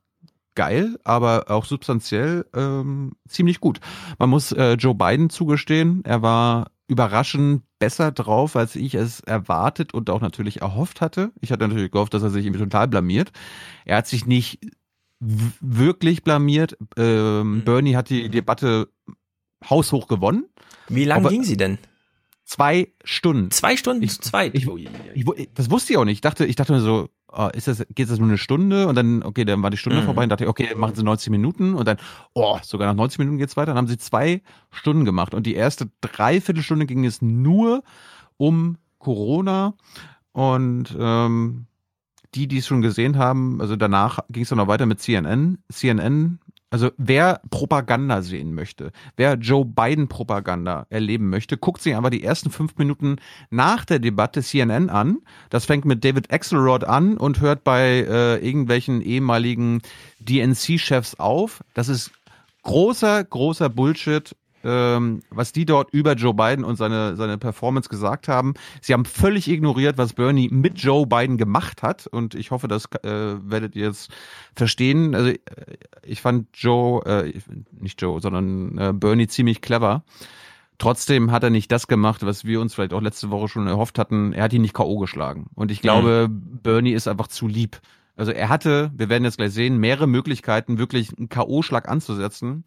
geil, 0.55 0.99
aber 1.05 1.51
auch 1.51 1.65
substanziell 1.65 2.45
ähm, 2.53 3.13
ziemlich 3.29 3.61
gut. 3.61 3.79
Man 4.19 4.29
muss 4.29 4.51
äh, 4.51 4.73
Joe 4.73 4.95
Biden 4.95 5.31
zugestehen, 5.31 6.05
er 6.05 6.23
war 6.23 6.73
überraschend 6.89 7.63
besser 7.79 8.11
drauf, 8.11 8.57
als 8.57 8.75
ich 8.75 8.95
es 8.95 9.21
erwartet 9.21 9.95
und 9.95 10.11
auch 10.11 10.21
natürlich 10.21 10.63
erhofft 10.63 11.01
hatte. 11.01 11.31
Ich 11.41 11.53
hatte 11.53 11.69
natürlich 11.69 11.93
gehofft, 11.93 12.15
dass 12.15 12.23
er 12.23 12.31
sich 12.31 12.45
irgendwie 12.45 12.65
total 12.65 12.89
blamiert. 12.89 13.31
Er 13.85 13.99
hat 13.99 14.09
sich 14.09 14.27
nicht 14.27 14.59
wirklich 15.21 16.23
blamiert. 16.23 16.77
Ähm, 16.97 17.57
mhm. 17.57 17.65
Bernie 17.65 17.97
hat 17.97 18.11
die 18.11 18.29
Debatte 18.29 18.89
haushoch 19.69 20.07
gewonnen. 20.09 20.47
Wie 20.89 21.05
lange 21.05 21.29
ging 21.29 21.43
sie 21.43 21.57
denn? 21.57 21.79
Zwei 22.45 22.93
Stunden. 23.05 23.51
Zwei 23.51 23.77
Stunden 23.77 24.03
ich, 24.03 24.13
zu 24.13 24.21
zweit. 24.21 24.55
Ich, 24.55 24.67
ich, 25.15 25.51
das 25.53 25.71
wusste 25.71 25.93
ich 25.93 25.99
auch 25.99 26.05
nicht. 26.05 26.15
Ich 26.15 26.21
dachte, 26.23 26.47
ich 26.47 26.57
dachte 26.57 26.73
mir 26.73 26.81
so, 26.81 27.11
oh, 27.31 27.49
ist 27.53 27.69
das, 27.69 27.85
geht 27.95 28.09
das 28.09 28.19
nur 28.19 28.29
eine 28.29 28.39
Stunde? 28.39 28.87
Und 28.87 28.95
dann, 28.95 29.23
okay, 29.23 29.45
dann 29.45 29.63
war 29.63 29.71
die 29.71 29.77
Stunde 29.77 30.01
mhm. 30.01 30.07
vorbei 30.07 30.23
und 30.23 30.31
dachte, 30.31 30.49
okay, 30.49 30.75
machen 30.75 30.95
sie 30.95 31.03
90 31.03 31.31
Minuten 31.31 31.75
und 31.75 31.87
dann, 31.87 31.99
oh, 32.33 32.59
sogar 32.63 32.89
nach 32.89 32.95
90 32.95 33.19
Minuten 33.19 33.39
geht's 33.39 33.57
weiter. 33.57 33.73
Dann 33.73 33.77
haben 33.77 33.87
sie 33.87 33.99
zwei 33.99 34.43
Stunden 34.71 35.05
gemacht 35.05 35.35
und 35.35 35.47
die 35.47 35.55
erste 35.55 35.91
Dreiviertelstunde 36.01 36.87
ging 36.87 37.05
es 37.05 37.21
nur 37.21 37.83
um 38.39 38.79
Corona 38.99 39.75
und 40.33 40.97
ähm, 40.99 41.67
die, 42.35 42.47
die 42.47 42.59
es 42.59 42.67
schon 42.67 42.83
gesehen 42.83 43.17
haben, 43.17 43.61
also 43.61 43.77
danach 43.77 44.21
ging 44.31 44.43
es 44.43 44.49
dann 44.49 44.59
noch 44.59 44.69
weiter 44.69 44.87
mit 44.87 45.01
CNN. 45.01 45.59
CNN, 45.71 46.39
also 46.71 46.91
wer 46.99 47.41
Propaganda 47.51 48.21
sehen 48.21 48.55
möchte, 48.55 48.93
wer 49.17 49.35
Joe 49.35 49.65
Biden 49.65 50.09
Propaganda 50.09 50.87
erleben 50.91 51.31
möchte, 51.31 51.57
guckt 51.57 51.81
sich 51.81 51.97
aber 51.97 52.11
die 52.11 52.23
ersten 52.23 52.51
fünf 52.51 52.77
Minuten 52.77 53.17
nach 53.51 53.85
der 53.85 53.99
Debatte 53.99 54.43
CNN 54.43 54.91
an. 54.91 55.19
Das 55.49 55.65
fängt 55.65 55.87
mit 55.87 56.05
David 56.05 56.33
Axelrod 56.33 56.85
an 56.85 57.17
und 57.17 57.41
hört 57.41 57.65
bei 57.65 58.07
äh, 58.07 58.47
irgendwelchen 58.47 59.01
ehemaligen 59.01 59.81
DNC-Chefs 60.21 61.15
auf. 61.19 61.65
Das 61.73 61.89
ist 61.89 62.11
großer, 62.63 63.25
großer 63.25 63.71
Bullshit 63.71 64.37
ähm, 64.65 65.23
was 65.31 65.53
die 65.53 65.65
dort 65.65 65.93
über 65.93 66.15
Joe 66.15 66.35
Biden 66.35 66.65
und 66.65 66.77
seine, 66.77 67.17
seine 67.17 67.39
Performance 67.39 67.89
gesagt 67.89 68.29
haben. 68.29 68.55
Sie 68.81 68.93
haben 68.93 69.05
völlig 69.05 69.49
ignoriert, 69.49 69.99
was 69.99 70.13
Bernie 70.13 70.49
mit 70.51 70.79
Joe 70.79 71.07
Biden 71.07 71.37
gemacht 71.37 71.83
hat. 71.83 72.07
Und 72.07 72.35
ich 72.35 72.51
hoffe, 72.51 72.69
das 72.69 72.87
äh, 73.03 73.37
werdet 73.43 73.77
ihr 73.77 73.87
jetzt 73.87 74.11
verstehen. 74.55 75.15
Also 75.15 75.31
äh, 75.31 75.37
ich 76.05 76.21
fand 76.21 76.49
Joe, 76.55 77.05
äh, 77.05 77.33
nicht 77.73 78.01
Joe, 78.01 78.21
sondern 78.21 78.79
äh, 78.79 78.93
Bernie 78.93 79.29
ziemlich 79.29 79.61
clever. 79.61 80.03
Trotzdem 80.79 81.33
hat 81.33 81.43
er 81.43 81.51
nicht 81.51 81.73
das 81.73 81.89
gemacht, 81.89 82.25
was 82.25 82.45
wir 82.45 82.61
uns 82.61 82.75
vielleicht 82.75 82.93
auch 82.93 83.03
letzte 83.03 83.31
Woche 83.31 83.49
schon 83.49 83.67
erhofft 83.67 83.99
hatten. 83.99 84.33
Er 84.33 84.45
hat 84.45 84.53
ihn 84.53 84.63
nicht 84.63 84.75
K.O. 84.75 84.99
geschlagen. 84.99 85.51
Und 85.55 85.73
ich 85.73 85.81
glaube, 85.81 86.29
mhm. 86.31 86.61
Bernie 86.63 86.93
ist 86.93 87.09
einfach 87.09 87.27
zu 87.27 87.49
lieb. 87.49 87.81
Also 88.15 88.33
er 88.33 88.49
hatte, 88.49 88.91
wir 88.97 89.09
werden 89.09 89.25
jetzt 89.25 89.39
gleich 89.39 89.53
sehen, 89.53 89.79
mehrere 89.79 90.09
Möglichkeiten, 90.09 90.79
wirklich 90.79 91.17
einen 91.17 91.29
K.O.-Schlag 91.29 91.87
anzusetzen 91.87 92.65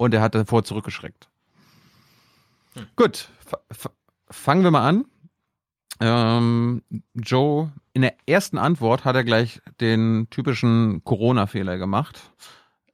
und 0.00 0.14
er 0.14 0.22
hat 0.22 0.34
davor 0.34 0.64
zurückgeschreckt. 0.64 1.28
Hm. 2.72 2.86
Gut, 2.96 3.28
fangen 4.30 4.64
wir 4.64 4.70
mal 4.70 4.88
an. 4.88 5.04
Ähm, 6.00 6.82
Joe, 7.14 7.70
in 7.92 8.00
der 8.00 8.14
ersten 8.26 8.56
Antwort 8.56 9.04
hat 9.04 9.14
er 9.14 9.24
gleich 9.24 9.60
den 9.78 10.26
typischen 10.30 11.04
Corona-Fehler 11.04 11.76
gemacht. 11.76 12.18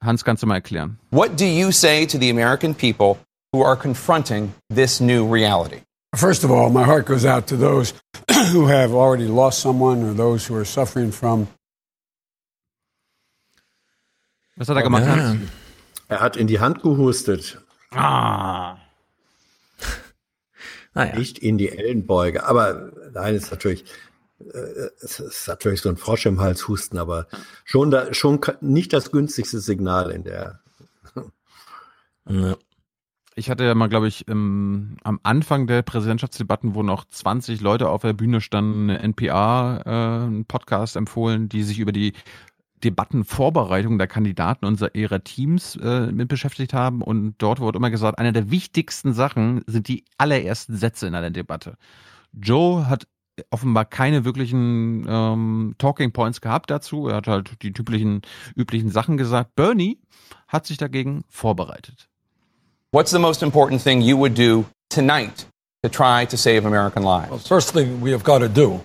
Hans, 0.01 0.25
kannst 0.25 0.43
du 0.43 0.49
mal 0.49 0.57
erklären? 0.57 0.99
What 1.13 1.39
do 1.39 1.45
you 1.45 1.71
say 1.71 2.07
to 2.07 2.19
the 2.19 2.29
American 2.29 2.75
people 2.75 3.19
who 3.53 3.65
are 3.65 3.77
confronting 3.77 4.53
this 4.75 5.01
new 5.01 5.33
reality? 5.33 5.83
First 6.17 6.45
of 6.45 6.51
all, 6.51 6.71
my 6.71 6.83
heart 6.83 7.07
goes 7.07 7.25
out 7.25 7.47
to 7.47 7.57
those 7.57 7.95
who 8.53 8.67
have 8.67 8.93
already 8.93 9.29
lost 9.29 9.61
someone 9.61 10.03
or 10.03 10.13
those 10.13 10.45
who 10.45 10.57
are 10.57 10.65
suffering 10.65 11.13
from. 11.13 11.47
Was 14.57 14.69
hat 14.69 14.77
er 14.77 14.83
gemacht? 14.83 15.07
Ja. 15.07 15.37
Er 16.09 16.21
hat 16.21 16.37
in 16.37 16.47
die 16.47 16.61
Hand 16.61 16.83
gehustet. 16.83 17.61
Ah. 17.91 18.77
naja. 20.95 21.17
Nicht 21.17 21.39
in 21.39 21.59
die 21.59 21.71
Ellenbeuge. 21.71 22.45
Aber 22.45 22.93
nein, 23.13 23.35
ist 23.35 23.51
natürlich, 23.51 23.85
äh, 24.41 24.91
es 25.01 25.21
ist 25.21 25.49
natürlich 25.49 25.81
so 25.81 25.89
ein 25.89 25.97
Frosch 25.97 26.27
im 26.27 26.41
Hals 26.41 26.69
husten, 26.69 26.99
aber 26.99 27.27
schon 27.65 27.91
da, 27.91 28.13
schon 28.15 28.41
nicht 28.61 28.93
das 28.93 29.11
günstigste 29.11 29.61
Signal 29.61 30.11
in 30.11 30.25
der. 30.25 30.61
ja. 32.29 32.57
Ich 33.39 33.51
hatte 33.51 33.65
ja 33.65 33.75
mal, 33.75 33.89
glaube 33.89 34.09
ich, 34.09 34.27
im, 34.29 34.97
am 35.03 35.21
Anfang 35.23 35.67
der 35.67 35.83
Präsidentschaftsdebatten, 35.83 36.75
wo 36.75 36.83
noch 36.83 37.05
20 37.05 37.61
Leute 37.61 37.91
auf 37.91 38.01
der 38.01 38.15
Bühne 38.15 38.41
standen, 38.41 38.89
eine 38.89 39.01
NPA, 39.01 40.33
äh, 40.49 40.97
empfohlen, 40.97 41.51
die 41.51 41.63
sich 41.63 41.79
über 41.79 41.93
die 41.93 42.15
Debattenvorbereitung 42.87 43.99
der 43.99 44.07
Kandidaten 44.07 44.65
und 44.65 44.81
ihrer 44.95 45.25
Teams 45.25 45.77
äh, 45.77 46.13
mit 46.13 46.29
beschäftigt 46.29 46.73
haben. 46.73 47.03
Und 47.03 47.35
dort 47.39 47.59
wurde 47.59 47.79
immer 47.79 47.91
gesagt, 47.91 48.19
eine 48.19 48.33
der 48.33 48.51
wichtigsten 48.51 49.13
Sachen 49.13 49.63
sind 49.67 49.89
die 49.89 50.05
allerersten 50.19 50.77
Sätze 50.77 51.09
in 51.09 51.15
einer 51.17 51.31
Debatte. 51.31 51.77
Joe 52.33 52.89
hat 52.89 53.09
offenbar 53.51 53.85
keine 53.85 54.25
wirklichen 54.25 55.05
ähm, 55.09 55.75
Talking 55.79 56.13
Points 56.13 56.41
gehabt 56.41 56.71
dazu. 56.71 57.09
Er 57.09 57.17
hat 57.17 57.27
halt 57.27 57.63
die 57.63 57.73
typischen, 57.73 58.23
üblichen 58.55 58.91
Sachen 58.91 59.17
gesagt. 59.17 59.57
Bernie 59.57 59.99
hat 60.47 60.67
sich 60.67 60.79
dagegen 60.79 61.25
vorbereitet. 61.29 62.09
What's 62.93 63.11
the 63.11 63.19
most 63.19 63.43
important 63.43 63.83
thing 63.83 64.01
you 64.01 64.17
would 64.17 64.39
do 64.39 64.65
tonight 64.89 65.47
to 65.83 65.91
try 65.91 66.25
to 66.25 66.37
save 66.37 66.65
American 66.65 67.03
lives? 67.03 67.31
Well, 67.31 67.41
first 67.41 67.73
thing 67.73 68.01
we 68.01 68.13
have 68.13 68.25
got 68.25 68.39
to 68.39 68.49
do 68.49 68.81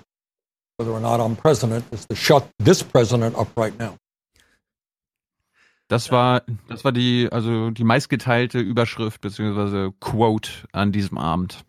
Das 5.88 6.10
war, 6.10 6.44
das 6.70 6.86
war 6.86 6.94
die, 6.94 7.28
also 7.30 7.70
die 7.70 7.84
meistgeteilte 7.84 8.60
Überschrift 8.60 9.20
bzw. 9.20 9.92
Quote 10.00 10.50
an 10.72 10.94
diesem 10.94 11.18
Abend. 11.18 11.66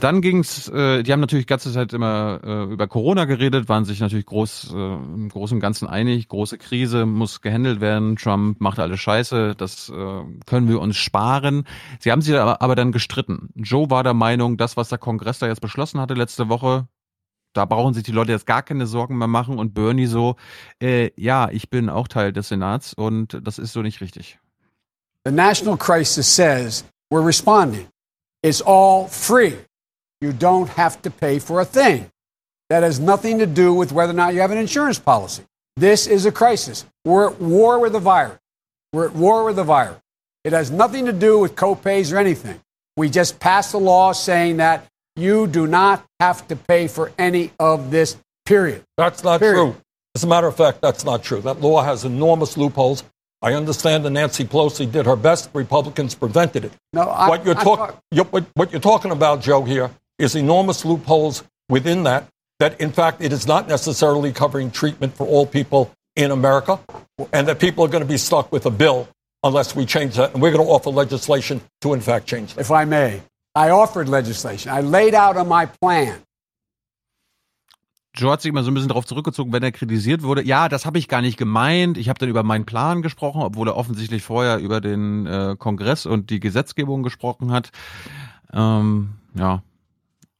Dann 0.00 0.20
ging's, 0.20 0.68
äh, 0.68 1.02
die 1.02 1.12
haben 1.12 1.20
natürlich 1.20 1.46
die 1.46 1.50
ganze 1.50 1.72
Zeit 1.72 1.92
immer 1.92 2.40
äh, 2.44 2.64
über 2.72 2.86
Corona 2.86 3.24
geredet, 3.24 3.68
waren 3.68 3.84
sich 3.84 4.00
natürlich 4.00 4.26
groß, 4.26 4.72
äh, 4.74 4.76
im 4.76 5.28
Großen 5.30 5.56
und 5.56 5.60
Ganzen 5.60 5.88
einig. 5.88 6.28
Große 6.28 6.58
Krise 6.58 7.06
muss 7.06 7.40
gehandelt 7.40 7.80
werden. 7.80 8.16
Trump 8.16 8.60
macht 8.60 8.78
alles 8.78 9.00
Scheiße. 9.00 9.54
Das 9.56 9.88
äh, 9.88 10.22
können 10.46 10.68
wir 10.68 10.80
uns 10.80 10.96
sparen. 10.96 11.66
Sie 12.00 12.12
haben 12.12 12.20
sich 12.20 12.36
aber, 12.36 12.60
aber 12.60 12.74
dann 12.74 12.92
gestritten. 12.92 13.48
Joe 13.54 13.88
war 13.88 14.02
der 14.02 14.14
Meinung, 14.14 14.56
das, 14.56 14.76
was 14.76 14.90
der 14.90 14.98
Kongress 14.98 15.38
da 15.38 15.46
jetzt 15.46 15.60
beschlossen 15.60 16.00
hatte 16.00 16.14
letzte 16.14 16.48
Woche, 16.48 16.86
da 17.54 17.64
brauchen 17.64 17.94
sich 17.94 18.02
die 18.02 18.12
Leute 18.12 18.32
jetzt 18.32 18.46
gar 18.46 18.62
keine 18.62 18.86
Sorgen 18.86 19.16
mehr 19.16 19.28
machen. 19.28 19.58
Und 19.58 19.74
Bernie 19.74 20.06
so, 20.06 20.36
äh, 20.82 21.10
ja, 21.16 21.48
ich 21.50 21.70
bin 21.70 21.88
auch 21.88 22.08
Teil 22.08 22.32
des 22.32 22.48
Senats 22.48 22.92
und 22.92 23.40
das 23.42 23.58
ist 23.58 23.72
so 23.72 23.80
nicht 23.80 24.00
richtig. 24.00 24.38
The 25.24 25.32
national 25.32 25.78
crisis 25.78 26.26
says 26.26 26.84
we're 27.10 27.24
responding. 27.24 27.86
It's 28.42 28.60
all 28.60 29.06
free. 29.08 29.54
You 30.24 30.32
don't 30.32 30.70
have 30.70 31.02
to 31.02 31.10
pay 31.10 31.38
for 31.38 31.60
a 31.60 31.66
thing. 31.66 32.10
That 32.70 32.82
has 32.82 32.98
nothing 32.98 33.40
to 33.40 33.46
do 33.46 33.74
with 33.74 33.92
whether 33.92 34.12
or 34.12 34.16
not 34.16 34.32
you 34.32 34.40
have 34.40 34.52
an 34.52 34.56
insurance 34.56 34.98
policy. 34.98 35.42
This 35.76 36.06
is 36.06 36.24
a 36.24 36.32
crisis. 36.32 36.86
We're 37.04 37.28
at 37.28 37.38
war 37.42 37.78
with 37.78 37.92
the 37.92 38.00
virus. 38.00 38.38
We're 38.94 39.08
at 39.08 39.14
war 39.14 39.44
with 39.44 39.56
the 39.56 39.64
virus. 39.64 40.00
It 40.42 40.54
has 40.54 40.70
nothing 40.70 41.04
to 41.04 41.12
do 41.12 41.38
with 41.38 41.56
copays 41.56 42.10
or 42.10 42.16
anything. 42.16 42.58
We 42.96 43.10
just 43.10 43.38
passed 43.38 43.74
a 43.74 43.78
law 43.78 44.12
saying 44.12 44.56
that 44.56 44.86
you 45.14 45.46
do 45.46 45.66
not 45.66 46.02
have 46.20 46.48
to 46.48 46.56
pay 46.56 46.88
for 46.88 47.12
any 47.18 47.52
of 47.60 47.90
this, 47.90 48.16
period. 48.46 48.82
That's 48.96 49.22
not 49.22 49.40
period. 49.40 49.72
true. 49.72 49.76
As 50.14 50.24
a 50.24 50.26
matter 50.26 50.46
of 50.46 50.56
fact, 50.56 50.80
that's 50.80 51.04
not 51.04 51.22
true. 51.22 51.42
That 51.42 51.60
law 51.60 51.82
has 51.82 52.06
enormous 52.06 52.56
loopholes. 52.56 53.04
I 53.42 53.52
understand 53.52 54.06
that 54.06 54.10
Nancy 54.10 54.44
Pelosi 54.44 54.90
did 54.90 55.04
her 55.04 55.16
best. 55.16 55.50
Republicans 55.52 56.14
prevented 56.14 56.64
it. 56.64 56.72
No, 56.94 57.02
I, 57.02 57.28
what 57.28 57.44
you're 57.44 57.54
talking, 57.54 57.94
what, 58.30 58.46
what 58.54 58.72
you're 58.72 58.80
talking 58.80 59.10
about, 59.10 59.42
Joe, 59.42 59.64
here 59.64 59.90
is 60.18 60.34
enormous 60.34 60.84
loopholes 60.84 61.42
within 61.68 62.04
that, 62.04 62.28
that 62.60 62.80
in 62.80 62.92
fact 62.92 63.22
it 63.22 63.32
is 63.32 63.46
not 63.46 63.68
necessarily 63.68 64.32
covering 64.32 64.70
treatment 64.70 65.16
for 65.16 65.26
all 65.26 65.46
people 65.46 65.90
in 66.16 66.30
America, 66.30 66.78
and 67.32 67.48
that 67.48 67.58
people 67.58 67.84
are 67.84 67.88
going 67.88 68.02
to 68.02 68.08
be 68.08 68.18
stuck 68.18 68.52
with 68.52 68.66
a 68.66 68.70
bill 68.70 69.08
unless 69.42 69.74
we 69.74 69.84
change 69.84 70.14
that. 70.16 70.32
And 70.32 70.42
we're 70.42 70.52
going 70.52 70.64
to 70.64 70.70
offer 70.70 70.90
legislation 70.90 71.60
to, 71.80 71.92
in 71.92 72.00
fact, 72.00 72.26
change 72.26 72.54
that. 72.54 72.60
If 72.60 72.70
I 72.70 72.84
may, 72.84 73.22
I 73.54 73.70
offered 73.70 74.08
legislation. 74.08 74.72
I 74.72 74.80
laid 74.80 75.14
out 75.14 75.36
on 75.36 75.48
my 75.48 75.66
plan. 75.66 76.20
Joe 78.16 78.30
hat 78.30 78.42
sich 78.42 78.50
immer 78.50 78.62
so 78.62 78.70
ein 78.70 78.74
bisschen 78.74 78.88
darauf 78.88 79.06
zurückgezogen, 79.06 79.52
wenn 79.52 79.64
er 79.64 79.72
kritisiert 79.72 80.22
wurde. 80.22 80.44
Ja, 80.44 80.68
das 80.68 80.86
habe 80.86 80.98
ich 80.98 81.08
gar 81.08 81.20
nicht 81.20 81.36
gemeint. 81.36 81.98
Ich 81.98 82.08
habe 82.08 82.18
dann 82.20 82.28
über 82.28 82.44
meinen 82.44 82.64
Plan 82.64 83.02
gesprochen, 83.02 83.42
obwohl 83.42 83.66
er 83.66 83.76
offensichtlich 83.76 84.22
vorher 84.22 84.58
über 84.58 84.80
den 84.80 85.26
äh, 85.26 85.56
Kongress 85.58 86.06
und 86.06 86.30
die 86.30 86.38
Gesetzgebung 86.38 87.02
gesprochen 87.02 87.50
hat. 87.50 87.70
Ähm, 88.52 89.14
ja, 89.34 89.64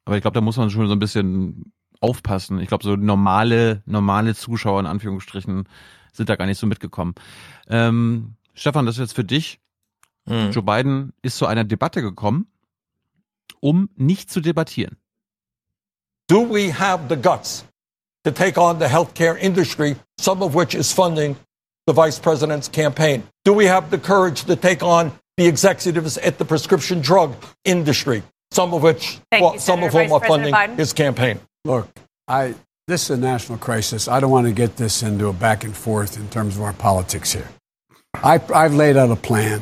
aber 0.05 0.17
ich 0.17 0.23
glaube, 0.23 0.35
da 0.35 0.41
muss 0.41 0.57
man 0.57 0.71
schon 0.71 0.87
so 0.87 0.93
ein 0.93 0.99
bisschen 0.99 1.73
aufpassen. 2.01 2.59
Ich 2.61 2.69
glaube, 2.69 2.85
so 2.85 2.97
normale, 2.97 3.83
normale 3.87 4.35
Zuschauer 4.35 4.81
in 4.81 4.87
Anführungsstrichen 4.87 5.69
sind 6.13 6.29
da 6.29 6.37
gar 6.37 6.47
nicht 6.47 6.59
so 6.59 6.67
mitgekommen. 6.67 7.15
Ähm, 7.69 8.37
Stefan, 8.55 8.87
das 8.87 8.97
ist 8.97 9.01
jetzt 9.01 9.15
für 9.15 9.25
dich. 9.25 9.61
Hm. 10.27 10.53
Joe 10.53 10.63
Biden 10.63 11.13
ist 11.23 11.39
zu 11.39 11.47
einer 11.47 11.65
Debatte 11.65 12.03
gekommen, 12.03 12.47
um 13.61 13.89
nicht 13.97 14.31
zu 14.31 14.41
debattieren. 14.41 14.97
Do 16.29 16.49
we 16.49 16.73
have 16.73 17.09
the 17.09 17.17
guts 17.17 17.65
to 18.25 18.31
take 18.31 18.59
on 18.59 18.79
the 18.79 18.87
healthcare 18.87 19.37
industry, 19.37 19.97
some 20.19 20.43
of 20.43 20.55
which 20.55 20.75
is 20.75 20.93
funding 20.93 21.37
the 21.87 21.95
vice 21.95 22.19
president's 22.19 22.71
campaign? 22.71 23.23
Do 23.45 23.55
we 23.55 23.69
have 23.69 23.91
the 23.91 23.99
courage 23.99 24.45
to 24.45 24.57
take 24.57 24.83
on 24.83 25.13
the 25.37 25.47
executives 25.47 26.17
at 26.19 26.39
the 26.39 26.45
prescription 26.45 27.03
drug 27.03 27.35
industry? 27.65 28.23
Some 28.55 28.73
of 28.73 28.83
which, 28.83 29.19
well, 29.33 29.55
you, 29.55 29.59
some 29.59 29.83
of 29.83 29.93
whom 29.93 30.13
are 30.13 30.21
funding 30.21 30.55
Biden. 30.55 30.79
his 30.79 30.93
campaign. 30.93 31.41
Look, 31.65 31.89
I, 32.29 32.55
this 32.87 33.05
is 33.05 33.11
a 33.11 33.17
national 33.17 33.59
crisis. 33.59 34.09
I 34.09 34.21
don't 34.21 34.31
want 34.31 34.47
to 34.47 34.53
get 34.53 34.77
this 34.77 35.03
into 35.03 35.29
a 35.29 35.33
back 35.33 35.65
and 35.65 35.75
forth 35.75 36.17
in 36.17 36.29
terms 36.29 36.57
of 36.57 36.63
our 36.63 36.73
politics 36.73 37.33
here. 37.33 37.49
I, 38.23 38.41
I've 38.55 38.75
laid 38.75 38.97
out 38.97 39.11
a 39.11 39.17
plan. 39.17 39.61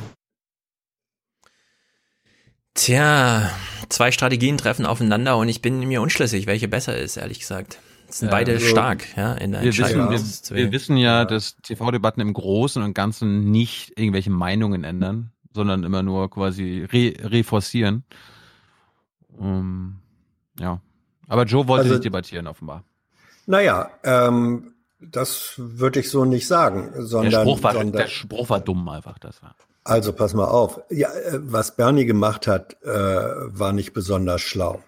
Tja, 2.75 3.51
zwei 3.89 4.13
Strategien 4.13 4.57
treffen 4.57 4.87
aufeinander 4.87 5.37
und 5.37 5.49
ich 5.49 5.61
bin 5.63 5.81
mir 5.81 6.01
unschlüssig, 6.01 6.47
welche 6.47 6.69
besser 6.69 6.97
ist, 6.97 7.17
ehrlich 7.17 7.41
gesagt. 7.41 7.79
Das 8.07 8.19
sind 8.19 8.29
ja, 8.29 8.33
beide 8.33 8.53
also, 8.53 8.67
stark, 8.67 9.17
ja, 9.17 9.33
in 9.35 9.53
der 9.53 9.63
wir 9.63 9.77
wissen, 9.77 10.11
wir, 10.11 10.57
wir, 10.57 10.73
wissen 10.73 10.97
ja, 10.99 11.25
dass 11.25 11.57
TV-Debatten 11.63 12.21
im 12.21 12.33
Großen 12.33 12.83
und 12.83 12.95
Ganzen 12.95 13.51
nicht 13.51 13.99
irgendwelche 13.99 14.31
Meinungen 14.31 14.85
ändern, 14.85 15.33
sondern 15.55 15.85
immer 15.85 16.03
nur 16.03 16.31
quasi 16.31 16.87
re 16.93 17.15
reforcieren. 17.23 18.05
Um, 19.43 19.99
ja. 20.59 20.81
Aber 21.27 21.45
Joe 21.45 21.67
wollte 21.67 21.85
also, 21.85 21.95
nicht 21.95 22.05
debattieren, 22.05 22.47
offenbar. 22.47 22.85
Naja, 23.47 23.91
ähm, 24.05 24.75
das 25.01 25.55
würde 25.57 26.01
ich 26.01 26.11
so 26.11 26.25
nicht 26.25 26.47
sagen, 26.47 26.93
sondern 26.97 27.33
der, 27.33 27.41
Spruch 27.41 27.63
war, 27.63 27.73
sondern, 27.73 27.93
der 27.93 28.07
Spruch 28.07 28.51
war 28.51 28.61
dumm 28.61 28.89
einfach, 28.89 29.19
das 29.19 29.43
war. 29.43 29.57
Also 29.83 30.13
pass 30.13 30.35
mal 30.35 30.45
auf. 30.45 30.81
Ja, 30.91 31.13
äh, 31.13 31.41
was 31.43 31.75
Bernie 31.75 32.07
gemacht 32.07 32.47
hat, 32.47 32.77
äh, 32.85 32.89
war 32.89 33.73
nicht 33.73 33.95
besonders 33.95 34.43
schlau. 34.43 34.81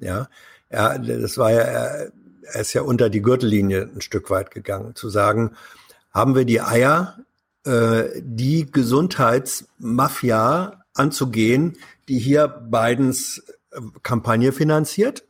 Ja, 0.00 0.28
er, 0.68 0.98
das 0.98 1.38
war 1.38 1.52
ja, 1.52 1.60
er, 1.60 2.10
er 2.42 2.60
ist 2.60 2.72
ja 2.72 2.82
unter 2.82 3.08
die 3.08 3.22
Gürtellinie 3.22 3.88
ein 3.94 4.00
Stück 4.00 4.30
weit 4.30 4.50
gegangen, 4.50 4.96
zu 4.96 5.10
sagen, 5.10 5.52
haben 6.12 6.34
wir 6.34 6.44
die 6.44 6.60
Eier, 6.60 7.18
äh, 7.64 8.20
die 8.20 8.68
Gesundheitsmafia 8.68 10.82
anzugehen, 10.94 11.76
die 12.08 12.18
hier 12.18 12.48
Bidens 12.48 13.44
Kampagne 14.02 14.52
finanziert? 14.52 15.24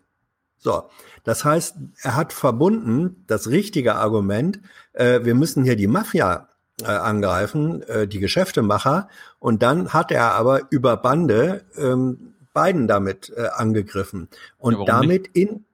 So, 0.58 0.84
das 1.24 1.44
heißt, 1.44 1.76
er 2.02 2.16
hat 2.16 2.32
verbunden 2.32 3.24
das 3.26 3.48
richtige 3.48 3.96
Argument, 3.96 4.60
äh, 4.92 5.20
wir 5.24 5.34
müssen 5.34 5.64
hier 5.64 5.76
die 5.76 5.88
Mafia 5.88 6.48
äh, 6.82 6.86
angreifen, 6.86 7.82
äh, 7.82 8.06
die 8.06 8.20
Geschäftemacher, 8.20 9.08
und 9.38 9.62
dann 9.62 9.92
hat 9.92 10.12
er 10.12 10.32
aber 10.34 10.62
über 10.70 10.96
Bande 10.96 11.64
ähm, 11.76 12.34
Biden 12.54 12.86
damit 12.86 13.32
äh, 13.36 13.48
angegriffen 13.54 14.28
und 14.58 14.78
Ja, 14.78 14.84
damit 14.84 15.28
in 15.32 15.64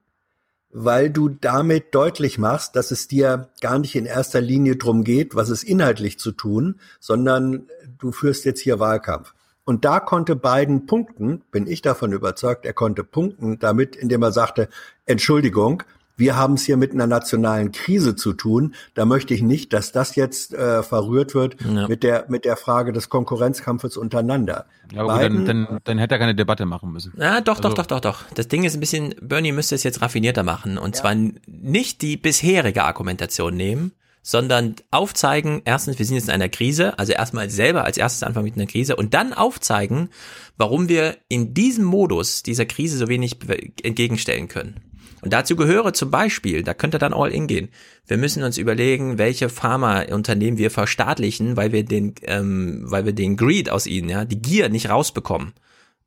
weil 0.70 1.10
du 1.10 1.30
damit 1.30 1.94
deutlich 1.94 2.38
machst, 2.38 2.76
dass 2.76 2.90
es 2.90 3.08
dir 3.08 3.48
gar 3.60 3.78
nicht 3.78 3.94
in 3.96 4.04
erster 4.04 4.40
Linie 4.40 4.76
drum 4.76 5.02
geht, 5.02 5.34
was 5.34 5.48
es 5.48 5.64
inhaltlich 5.64 6.18
zu 6.18 6.30
tun, 6.30 6.78
sondern 7.00 7.68
du 7.98 8.12
führst 8.12 8.44
jetzt 8.44 8.60
hier 8.60 8.78
Wahlkampf. 8.78 9.34
Und 9.68 9.84
da 9.84 10.00
konnte 10.00 10.34
Biden 10.34 10.86
punkten, 10.86 11.42
bin 11.50 11.66
ich 11.66 11.82
davon 11.82 12.12
überzeugt, 12.12 12.64
er 12.64 12.72
konnte 12.72 13.04
punkten 13.04 13.58
damit, 13.58 13.96
indem 13.96 14.22
er 14.22 14.32
sagte, 14.32 14.70
Entschuldigung, 15.04 15.82
wir 16.16 16.36
haben 16.36 16.54
es 16.54 16.62
hier 16.64 16.78
mit 16.78 16.92
einer 16.92 17.06
nationalen 17.06 17.70
Krise 17.70 18.16
zu 18.16 18.32
tun. 18.32 18.74
Da 18.94 19.04
möchte 19.04 19.34
ich 19.34 19.42
nicht, 19.42 19.74
dass 19.74 19.92
das 19.92 20.16
jetzt 20.16 20.54
äh, 20.54 20.82
verrührt 20.82 21.34
wird 21.34 21.56
Ja. 21.62 21.86
mit 21.86 22.02
der 22.02 22.24
mit 22.28 22.46
der 22.46 22.56
Frage 22.56 22.92
des 22.92 23.10
Konkurrenzkampfes 23.10 23.98
untereinander. 23.98 24.64
Ja, 24.90 25.02
aber 25.02 25.12
gut, 25.12 25.22
dann, 25.22 25.32
Biden- 25.44 25.46
dann, 25.66 25.78
dann 25.84 25.98
hätte 25.98 26.14
er 26.14 26.18
keine 26.18 26.34
Debatte 26.34 26.64
machen 26.64 26.90
müssen. 26.90 27.12
Ja, 27.18 27.40
doch, 27.42 27.58
Also- 27.58 27.68
doch, 27.68 27.74
doch, 27.74 27.86
doch, 27.86 28.00
doch. 28.00 28.22
Das 28.34 28.48
Ding 28.48 28.64
ist 28.64 28.72
ein 28.74 28.80
bisschen, 28.80 29.14
Bernie 29.20 29.52
müsste 29.52 29.74
es 29.74 29.82
jetzt 29.84 30.00
raffinierter 30.00 30.44
machen. 30.44 30.78
Und 30.78 30.96
zwar 30.96 31.12
n- 31.12 31.38
nicht 31.46 32.00
die 32.02 32.16
bisherige 32.16 32.84
Argumentation 32.84 33.54
nehmen, 33.54 33.92
sondern 34.28 34.76
aufzeigen, 34.90 35.62
erstens, 35.64 35.98
wir 35.98 36.04
sind 36.04 36.16
jetzt 36.16 36.26
in 36.26 36.34
einer 36.34 36.50
Krise, 36.50 36.98
also 36.98 37.14
erstmal 37.14 37.48
selber 37.48 37.84
als 37.84 37.96
erstes 37.96 38.22
anfangen 38.22 38.44
mit 38.44 38.56
einer 38.56 38.66
Krise 38.66 38.94
und 38.94 39.14
dann 39.14 39.32
aufzeigen, 39.32 40.10
warum 40.58 40.90
wir 40.90 41.16
in 41.30 41.54
diesem 41.54 41.86
Modus 41.86 42.42
dieser 42.42 42.66
Krise 42.66 42.98
so 42.98 43.08
wenig 43.08 43.38
entgegenstellen 43.82 44.48
können. 44.48 44.82
Und 45.22 45.32
dazu 45.32 45.56
gehöre 45.56 45.94
zum 45.94 46.10
Beispiel, 46.10 46.62
da 46.62 46.74
könnte 46.74 46.98
dann 46.98 47.14
all 47.14 47.32
in 47.32 47.46
gehen. 47.46 47.70
Wir 48.06 48.18
müssen 48.18 48.42
uns 48.42 48.58
überlegen, 48.58 49.16
welche 49.16 49.48
Pharmaunternehmen 49.48 50.58
wir 50.58 50.70
verstaatlichen, 50.70 51.56
weil 51.56 51.72
wir 51.72 51.86
den, 51.86 52.14
ähm, 52.24 52.82
weil 52.84 53.06
wir 53.06 53.14
den 53.14 53.38
Greed 53.38 53.70
aus 53.70 53.86
ihnen, 53.86 54.10
ja, 54.10 54.26
die 54.26 54.42
Gier 54.42 54.68
nicht 54.68 54.90
rausbekommen. 54.90 55.54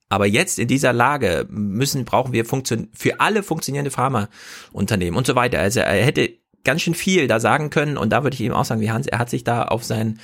Aber 0.10 0.28
jetzt 0.28 0.60
in 0.60 0.68
dieser 0.68 0.94
Lage 0.94 1.48
müssen, 1.50 2.06
brauchen 2.06 2.34
wir 2.34 2.46
funktion 2.46 2.90
für 2.94 3.20
alle 3.20 3.42
funktionierende 3.42 3.90
Pharmaunternehmen 3.90 5.18
und 5.18 5.26
so 5.26 5.34
weiter. 5.34 5.60
Also 5.60 5.80
er 5.80 6.06
hätte 6.06 6.41
ganz 6.64 6.82
schön 6.82 6.96
viel 6.96 7.28
da 7.28 7.40
sagen 7.40 7.70
können. 7.70 7.98
Und 7.98 8.12
da 8.12 8.24
würde 8.24 8.36
ich 8.36 8.42
ihm 8.42 8.54
auch 8.54 8.66
sagen, 8.66 8.82
wie 8.82 8.92
Hans, 8.92 9.08
er 9.08 9.20
hat 9.20 9.30
sich 9.30 9.44
da 9.44 9.64
auf 9.64 9.84
sein 9.84 10.20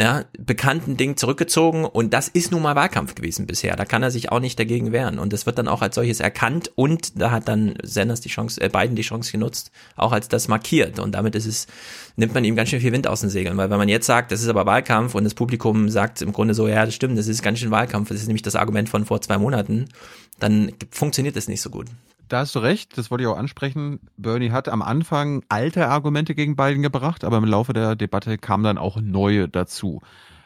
ja, 0.00 0.24
bekannten 0.38 0.96
Ding 0.96 1.16
zurückgezogen. 1.16 1.84
Und 1.84 2.14
das 2.14 2.28
ist 2.28 2.52
nun 2.52 2.62
mal 2.62 2.76
Wahlkampf 2.76 3.16
gewesen 3.16 3.46
bisher. 3.46 3.74
Da 3.74 3.84
kann 3.84 4.02
er 4.04 4.12
sich 4.12 4.30
auch 4.30 4.38
nicht 4.38 4.56
dagegen 4.56 4.92
wehren. 4.92 5.18
Und 5.18 5.32
das 5.32 5.44
wird 5.44 5.58
dann 5.58 5.66
auch 5.66 5.82
als 5.82 5.96
solches 5.96 6.20
erkannt. 6.20 6.70
Und 6.76 7.20
da 7.20 7.32
hat 7.32 7.48
dann 7.48 7.74
Sanders 7.82 8.20
die 8.20 8.28
Chance, 8.28 8.60
äh, 8.60 8.68
Biden 8.68 8.94
die 8.94 9.02
Chance 9.02 9.32
genutzt, 9.32 9.72
auch 9.96 10.12
als 10.12 10.28
das 10.28 10.46
markiert. 10.46 11.00
Und 11.00 11.12
damit 11.16 11.34
ist 11.34 11.46
es, 11.46 11.66
nimmt 12.14 12.32
man 12.32 12.44
ihm 12.44 12.54
ganz 12.54 12.68
schön 12.68 12.80
viel 12.80 12.92
Wind 12.92 13.08
aus 13.08 13.22
den 13.22 13.30
Segeln, 13.30 13.56
weil 13.56 13.70
wenn 13.70 13.78
man 13.78 13.88
jetzt 13.88 14.06
sagt, 14.06 14.30
das 14.30 14.40
ist 14.40 14.48
aber 14.48 14.66
Wahlkampf 14.66 15.16
und 15.16 15.24
das 15.24 15.34
Publikum 15.34 15.88
sagt 15.88 16.22
im 16.22 16.32
Grunde 16.32 16.54
so, 16.54 16.68
ja, 16.68 16.84
das 16.84 16.94
stimmt, 16.94 17.18
das 17.18 17.26
ist 17.26 17.42
ganz 17.42 17.58
schön 17.58 17.72
Wahlkampf, 17.72 18.08
das 18.08 18.20
ist 18.20 18.28
nämlich 18.28 18.42
das 18.42 18.54
Argument 18.54 18.88
von 18.88 19.04
vor 19.04 19.20
zwei 19.20 19.38
Monaten, 19.38 19.88
dann 20.38 20.72
funktioniert 20.92 21.34
das 21.34 21.48
nicht 21.48 21.60
so 21.60 21.70
gut. 21.70 21.86
Da 22.28 22.40
hast 22.40 22.54
du 22.54 22.58
recht, 22.58 22.98
das 22.98 23.10
wollte 23.10 23.24
ich 23.24 23.28
auch 23.28 23.38
ansprechen. 23.38 24.00
Bernie 24.16 24.50
hat 24.50 24.68
am 24.68 24.82
Anfang 24.82 25.42
alte 25.48 25.88
Argumente 25.88 26.34
gegen 26.34 26.56
Biden 26.56 26.82
gebracht, 26.82 27.24
aber 27.24 27.38
im 27.38 27.44
Laufe 27.44 27.72
der 27.72 27.96
Debatte 27.96 28.36
kamen 28.36 28.64
dann 28.64 28.78
auch 28.78 29.00
neue 29.00 29.48
dazu. 29.48 30.00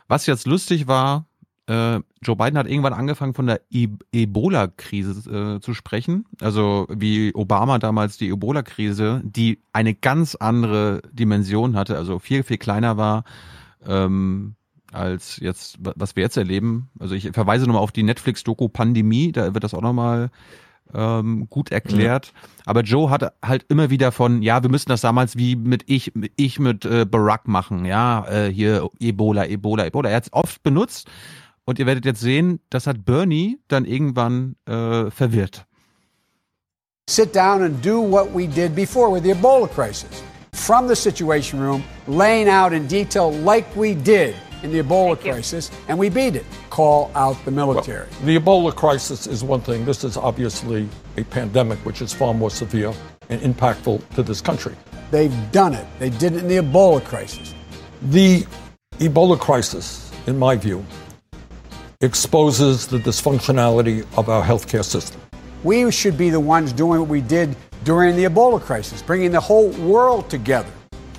Was 0.06 0.26
jetzt 0.26 0.46
lustig 0.46 0.86
war, 0.86 1.26
äh, 1.66 2.00
Joe 2.22 2.36
Biden 2.36 2.58
hat 2.58 2.68
irgendwann 2.68 2.92
angefangen 2.92 3.34
von 3.34 3.46
der 3.46 3.60
E- 3.70 3.88
Ebola-Krise 4.12 5.56
äh, 5.56 5.60
zu 5.60 5.74
sprechen. 5.74 6.24
Also 6.40 6.86
wie 6.88 7.34
Obama 7.34 7.78
damals 7.78 8.16
die 8.16 8.28
Ebola-Krise, 8.30 9.20
die 9.24 9.60
eine 9.72 9.94
ganz 9.94 10.34
andere 10.34 11.02
Dimension 11.12 11.76
hatte, 11.76 11.96
also 11.96 12.18
viel, 12.18 12.42
viel 12.42 12.58
kleiner 12.58 12.96
war. 12.96 13.24
Ähm, 13.86 14.54
als 14.92 15.38
jetzt, 15.38 15.78
was 15.80 16.16
wir 16.16 16.22
jetzt 16.22 16.36
erleben. 16.36 16.90
Also 16.98 17.14
ich 17.14 17.30
verweise 17.32 17.66
nochmal 17.66 17.82
auf 17.82 17.92
die 17.92 18.02
Netflix-Doku 18.02 18.68
Pandemie, 18.68 19.32
da 19.32 19.54
wird 19.54 19.64
das 19.64 19.72
auch 19.72 19.80
nochmal 19.80 20.30
ähm, 20.94 21.46
gut 21.50 21.70
erklärt. 21.70 22.32
Aber 22.66 22.82
Joe 22.82 23.10
hat 23.10 23.34
halt 23.44 23.64
immer 23.68 23.90
wieder 23.90 24.12
von, 24.12 24.42
ja, 24.42 24.62
wir 24.62 24.70
müssen 24.70 24.88
das 24.88 25.00
damals 25.00 25.36
wie 25.36 25.56
mit 25.56 25.84
ich, 25.86 26.12
ich 26.36 26.58
mit 26.58 26.84
äh, 26.84 27.04
Barack 27.04 27.48
machen, 27.48 27.84
ja, 27.84 28.26
äh, 28.28 28.52
hier 28.52 28.88
Ebola, 29.00 29.46
Ebola, 29.46 29.86
Ebola. 29.86 30.10
Er 30.10 30.16
hat 30.16 30.24
es 30.24 30.32
oft 30.32 30.62
benutzt 30.62 31.08
und 31.64 31.78
ihr 31.78 31.86
werdet 31.86 32.04
jetzt 32.04 32.20
sehen, 32.20 32.60
das 32.70 32.86
hat 32.86 33.04
Bernie 33.04 33.58
dann 33.68 33.84
irgendwann 33.84 34.56
äh, 34.66 35.10
verwirrt. 35.10 35.66
sit 37.12 37.32
down 37.32 37.62
and 37.62 37.82
do 37.82 38.00
what 38.00 38.32
we 38.32 38.46
did 38.46 38.74
before 38.74 39.10
with 39.10 39.22
the 39.22 39.32
Ebola 39.32 39.68
crisis. 39.68 40.22
From 40.54 40.86
the 40.86 40.96
Situation 40.96 41.60
Room, 41.60 41.84
laying 42.06 42.48
out 42.48 42.72
in 42.72 42.86
detail, 42.86 43.32
like 43.32 43.66
we 43.76 43.94
did 43.94 44.34
in 44.62 44.72
the 44.72 44.82
Ebola 44.82 45.18
crisis, 45.20 45.70
and 45.88 45.98
we 45.98 46.08
beat 46.08 46.36
it. 46.36 46.46
Call 46.70 47.10
out 47.14 47.36
the 47.44 47.50
military. 47.50 48.08
The 48.24 48.38
Ebola 48.38 48.74
crisis 48.74 49.26
is 49.26 49.42
one 49.42 49.60
thing. 49.60 49.84
This 49.84 50.04
is 50.04 50.16
obviously 50.16 50.88
a 51.16 51.24
pandemic, 51.24 51.78
which 51.80 52.02
is 52.02 52.12
far 52.12 52.34
more 52.34 52.50
severe 52.50 52.92
and 53.28 53.40
impactful 53.40 54.08
to 54.14 54.22
this 54.22 54.40
country. 54.40 54.74
They've 55.10 55.52
done 55.52 55.74
it. 55.74 55.86
They 55.98 56.10
did 56.10 56.34
it 56.34 56.44
in 56.44 56.48
the 56.48 56.56
Ebola 56.56 57.04
crisis. 57.04 57.54
The 58.02 58.46
Ebola 58.98 59.38
crisis, 59.38 60.10
in 60.26 60.38
my 60.38 60.56
view, 60.56 60.84
exposes 62.00 62.86
the 62.86 62.98
dysfunctionality 62.98 64.06
of 64.16 64.28
our 64.28 64.42
healthcare 64.42 64.84
system. 64.84 65.20
We 65.62 65.90
should 65.92 66.18
be 66.18 66.30
the 66.30 66.40
ones 66.40 66.72
doing 66.72 67.00
what 67.00 67.08
we 67.08 67.20
did 67.20 67.54
during 67.84 68.16
the 68.16 68.24
Ebola 68.24 68.60
crisis, 68.60 69.02
bringing 69.02 69.30
the 69.30 69.40
whole 69.40 69.70
world 69.70 70.28
together. 70.28 70.70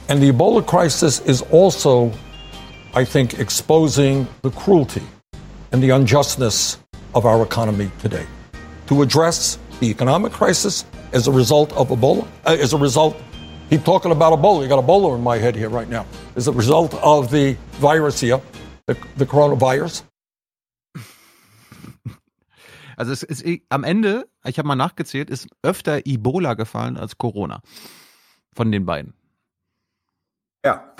And 0.10 0.22
the 0.22 0.32
Ebola 0.32 0.66
crisis 0.66 1.22
is 1.22 1.42
also, 1.44 2.12
I 2.96 3.04
think, 3.06 3.40
exposing 3.40 4.28
the 4.44 4.52
cruelty 4.52 5.02
and 5.72 5.82
the 5.82 5.90
unjustness 5.90 6.78
of 7.16 7.26
our 7.26 7.42
economy 7.42 7.90
today. 8.00 8.26
To 8.88 9.02
address 9.02 9.58
the 9.80 9.90
economic 9.90 10.32
crisis 10.32 10.86
as 11.12 11.28
a 11.28 11.32
result 11.32 11.74
of 11.74 11.90
Ebola, 11.90 12.28
uh, 12.46 12.56
as 12.60 12.74
a 12.74 12.78
result, 12.78 13.16
keep 13.70 13.84
talking 13.84 14.12
about 14.12 14.34
Ebola. 14.38 14.62
You 14.62 14.68
got 14.70 14.84
Ebola 14.84 15.16
in 15.16 15.24
my 15.24 15.38
head 15.40 15.56
here 15.56 15.70
right 15.70 15.90
now. 15.90 16.06
As 16.36 16.48
a 16.48 16.52
result 16.52 16.94
of 17.02 17.32
the 17.32 17.58
virus 17.82 18.20
here, 18.20 18.40
the, 18.86 18.96
the 19.18 19.26
coronavirus. 19.26 20.04
Also 22.96 23.12
es 23.12 23.24
ist 23.24 23.44
eh- 23.44 23.62
am 23.70 23.84
Ende, 23.84 24.28
ich 24.46 24.60
habe 24.60 24.68
mal 24.68 24.76
nachgezählt, 24.76 25.32
ist 25.32 25.48
öfter 25.64 26.06
Ebola 26.06 26.54
gefallen 26.54 26.96
als 26.96 27.18
Corona 27.18 27.62
von 28.56 28.72
den 28.72 28.86
beiden. 28.86 29.16
Ja, 30.64 30.94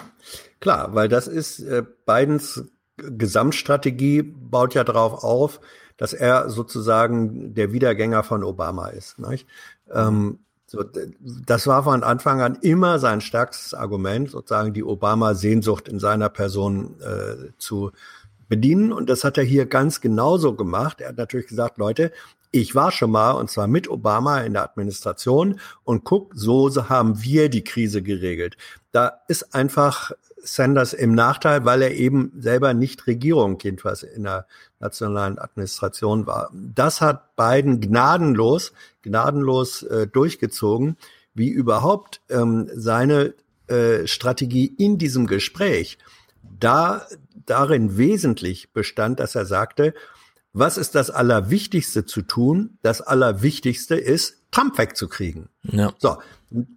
klar, 0.64 0.96
weil 0.96 1.10
das 1.10 1.28
ist 1.28 1.60
äh, 1.60 1.84
Bidens 2.06 2.64
Gesamtstrategie 2.98 4.22
baut 4.24 4.76
ja 4.76 4.84
darauf 4.84 5.24
auf, 5.24 5.60
dass 5.98 6.14
er 6.14 6.50
sozusagen 6.50 7.54
der 7.54 7.72
Wiedergänger 7.72 8.24
von 8.24 8.44
Obama 8.44 8.88
ist. 8.88 9.20
Nicht? 9.20 9.48
Ähm, 9.92 10.40
so, 10.66 10.84
das 11.20 11.68
war 11.68 11.84
von 11.84 12.04
Anfang 12.04 12.42
an 12.42 12.58
immer 12.62 12.98
sein 12.98 13.22
stärkstes 13.22 13.74
Argument, 13.74 14.30
sozusagen 14.30 14.74
die 14.74 14.84
Obama-Sehnsucht 14.84 15.88
in 15.88 16.00
seiner 16.00 16.30
Person 16.30 16.96
äh, 17.02 17.52
zu 17.58 17.92
bedienen. 18.48 18.94
Und 18.94 19.10
das 19.10 19.24
hat 19.24 19.38
er 19.38 19.44
hier 19.44 19.66
ganz 19.66 20.02
genauso 20.02 20.56
gemacht. 20.56 21.02
Er 21.02 21.10
hat 21.10 21.18
natürlich 21.18 21.48
gesagt, 21.48 21.78
Leute, 21.78 22.12
ich 22.52 22.76
war 22.76 22.92
schon 22.92 23.10
mal, 23.10 23.32
und 23.32 23.50
zwar 23.50 23.68
mit 23.68 23.90
Obama 23.90 24.42
in 24.42 24.54
der 24.54 24.64
Administration, 24.64 25.60
und 25.84 26.04
guck, 26.04 26.32
so 26.36 26.70
haben 26.88 27.22
wir 27.24 27.50
die 27.50 27.64
Krise 27.64 28.04
geregelt. 28.04 28.58
Da 28.92 29.22
ist 29.28 29.56
einfach 29.56 30.12
Sanders 30.44 30.94
im 30.94 31.16
Nachteil, 31.16 31.66
weil 31.66 31.82
er 31.82 31.92
eben 31.92 32.34
selber 32.38 32.74
nicht 32.74 33.08
Regierung, 33.08 33.58
jedenfalls 33.62 34.04
in 34.04 34.24
der 34.24 34.46
nationalen 34.80 35.40
Administration 35.40 36.28
war. 36.28 36.52
Das 36.54 37.02
hat 37.02 37.36
Biden 37.36 37.80
gnadenlos, 37.80 38.74
gnadenlos 39.02 39.84
äh, 39.84 40.08
durchgezogen, 40.08 40.98
wie 41.34 41.50
überhaupt 41.50 42.22
ähm, 42.30 42.70
seine 42.74 43.34
äh, 43.68 44.06
Strategie 44.06 44.66
in 44.66 44.98
diesem 44.98 45.26
Gespräch 45.28 45.98
da 46.60 47.08
darin 47.46 47.98
wesentlich 47.98 48.74
bestand, 48.74 49.20
dass 49.20 49.36
er 49.36 49.46
sagte, 49.46 49.94
was 50.54 50.78
ist 50.78 50.96
das 50.96 51.10
Allerwichtigste 51.10 52.06
zu 52.06 52.22
tun? 52.22 52.78
Das 52.84 53.02
Allerwichtigste 53.02 53.96
ist, 53.96 54.38
Trump 54.52 54.78
wegzukriegen. 54.78 55.50
Ja. 55.64 55.94
So, 55.98 56.18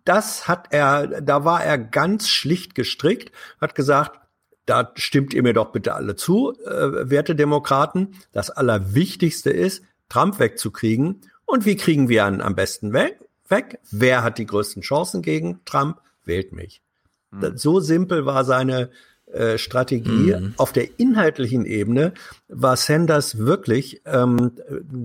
Das 0.04 0.48
hat 0.48 0.68
er, 0.70 1.20
da 1.20 1.44
war 1.44 1.62
er 1.62 1.78
ganz 1.78 2.28
schlicht 2.28 2.74
gestrickt, 2.74 3.30
hat 3.60 3.74
gesagt, 3.74 4.20
da 4.64 4.90
stimmt 4.96 5.32
ihr 5.32 5.42
mir 5.42 5.52
doch 5.52 5.70
bitte 5.70 5.94
alle 5.94 6.16
zu, 6.16 6.52
äh, 6.64 7.10
werte 7.10 7.36
Demokraten. 7.36 8.14
Das 8.32 8.50
Allerwichtigste 8.50 9.50
ist, 9.50 9.82
Trump 10.08 10.40
wegzukriegen. 10.40 11.20
Und 11.44 11.64
wie 11.64 11.76
kriegen 11.76 12.08
wir 12.08 12.26
ihn 12.26 12.40
am 12.40 12.56
besten 12.56 12.92
weg? 12.92 13.20
weg? 13.48 13.78
Wer 13.90 14.24
hat 14.24 14.38
die 14.38 14.46
größten 14.46 14.82
Chancen 14.82 15.22
gegen 15.22 15.60
Trump? 15.64 16.00
Wählt 16.24 16.52
mich. 16.52 16.82
Mhm. 17.30 17.56
So 17.56 17.80
simpel 17.80 18.26
war 18.26 18.44
seine 18.44 18.90
äh, 19.26 19.58
Strategie. 19.58 20.34
Mhm. 20.34 20.54
Auf 20.56 20.72
der 20.72 20.98
inhaltlichen 20.98 21.64
Ebene 21.64 22.12
war 22.48 22.76
Sanders 22.76 23.38
wirklich 23.38 24.02
ähm, 24.04 24.52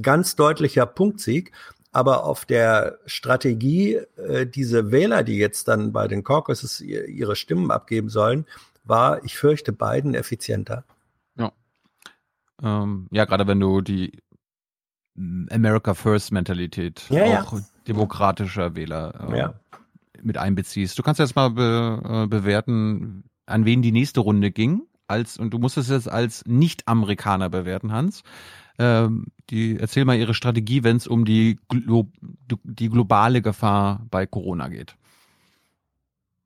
ganz 0.01 0.35
deutlicher 0.35 0.85
Punktsieg. 0.85 1.51
Aber 1.91 2.23
auf 2.25 2.45
der 2.45 2.99
Strategie, 3.05 3.95
äh, 4.15 4.47
diese 4.47 4.91
Wähler, 4.91 5.23
die 5.23 5.37
jetzt 5.37 5.67
dann 5.67 5.91
bei 5.91 6.07
den 6.07 6.23
Caucuses 6.23 6.79
ihre 6.79 7.35
Stimmen 7.35 7.69
abgeben 7.69 8.09
sollen, 8.09 8.45
war, 8.83 9.23
ich 9.25 9.37
fürchte, 9.37 9.73
Biden 9.73 10.13
effizienter. 10.13 10.85
Ja, 11.35 11.51
ähm, 12.61 13.07
ja 13.11 13.25
gerade 13.25 13.45
wenn 13.47 13.59
du 13.59 13.81
die 13.81 14.21
America 15.49 15.93
First 15.93 16.31
Mentalität 16.31 17.03
ja, 17.09 17.41
auch 17.41 17.53
ja. 17.53 17.59
demokratischer 17.87 18.75
Wähler 18.75 19.29
äh, 19.29 19.37
ja. 19.37 19.53
mit 20.21 20.37
einbeziehst. 20.37 20.97
Du 20.97 21.03
kannst 21.03 21.19
jetzt 21.19 21.35
mal 21.35 21.49
be, 21.49 22.01
äh, 22.03 22.27
bewerten, 22.27 23.25
an 23.45 23.65
wen 23.65 23.81
die 23.81 23.91
nächste 23.91 24.21
Runde 24.21 24.51
ging. 24.51 24.83
Als, 25.07 25.37
und 25.37 25.53
du 25.53 25.59
musst 25.59 25.77
es 25.77 25.89
jetzt 25.89 26.09
als 26.09 26.45
Nicht-Amerikaner 26.45 27.49
bewerten, 27.49 27.91
Hans. 27.91 28.23
Ähm, 28.81 29.27
die, 29.51 29.77
erzähl 29.79 30.05
mal 30.05 30.17
ihre 30.17 30.33
Strategie, 30.33 30.83
wenn 30.83 30.97
es 30.97 31.05
um 31.05 31.23
die, 31.23 31.59
Glo 31.69 32.07
die 32.63 32.89
globale 32.89 33.43
Gefahr 33.43 34.01
bei 34.09 34.25
Corona 34.25 34.69
geht. 34.69 34.95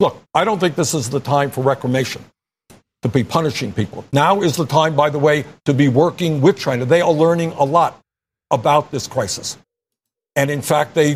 Look, 0.01 0.17
I 0.35 0.43
don't 0.43 0.59
think 0.59 0.75
this 0.75 0.93
is 0.93 1.09
the 1.09 1.21
time 1.21 1.49
for 1.49 1.63
reclamation, 1.63 2.21
to 3.03 3.07
be 3.07 3.23
punishing 3.23 3.71
people. 3.71 4.03
Now 4.11 4.41
is 4.41 4.57
the 4.57 4.65
time, 4.65 4.97
by 4.97 5.09
the 5.09 5.17
way, 5.17 5.45
to 5.63 5.73
be 5.73 5.87
working 5.87 6.41
with 6.41 6.57
China. 6.57 6.83
They 6.83 6.99
are 6.99 7.13
learning 7.13 7.53
a 7.57 7.63
lot 7.63 8.01
about 8.51 8.91
this 8.91 9.07
crisis. 9.07 9.57
And 10.35 10.51
in 10.51 10.61
fact, 10.61 10.93
they, 10.93 11.11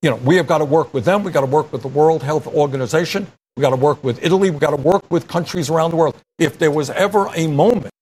you 0.00 0.10
know, 0.10 0.16
we 0.24 0.36
have 0.36 0.46
got 0.46 0.58
to 0.58 0.64
work 0.64 0.94
with 0.94 1.04
them. 1.04 1.22
We've 1.22 1.34
got 1.34 1.42
to 1.42 1.52
work 1.54 1.70
with 1.70 1.82
the 1.82 1.88
World 1.88 2.22
Health 2.22 2.46
Organization. 2.46 3.26
We've 3.56 3.62
got 3.62 3.76
to 3.76 3.82
work 3.84 4.02
with 4.02 4.24
Italy. 4.24 4.48
We've 4.50 4.58
got 4.58 4.70
to 4.70 4.80
work 4.80 5.04
with 5.10 5.28
countries 5.28 5.68
around 5.68 5.90
the 5.90 5.96
world. 5.96 6.16
If 6.38 6.58
there 6.58 6.70
was 6.70 6.88
ever 6.88 7.28
a 7.36 7.46
moment 7.46 7.92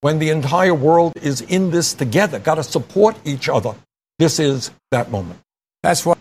when 0.00 0.18
the 0.18 0.30
entire 0.30 0.74
world 0.74 1.12
is 1.22 1.40
in 1.40 1.70
this 1.70 1.94
together, 1.94 2.38
got 2.38 2.56
to 2.56 2.62
support 2.62 3.16
each 3.24 3.48
other, 3.48 3.74
this 4.18 4.38
is 4.38 4.70
that 4.90 5.10
moment. 5.10 5.40
That's 5.82 6.04
what 6.04 6.18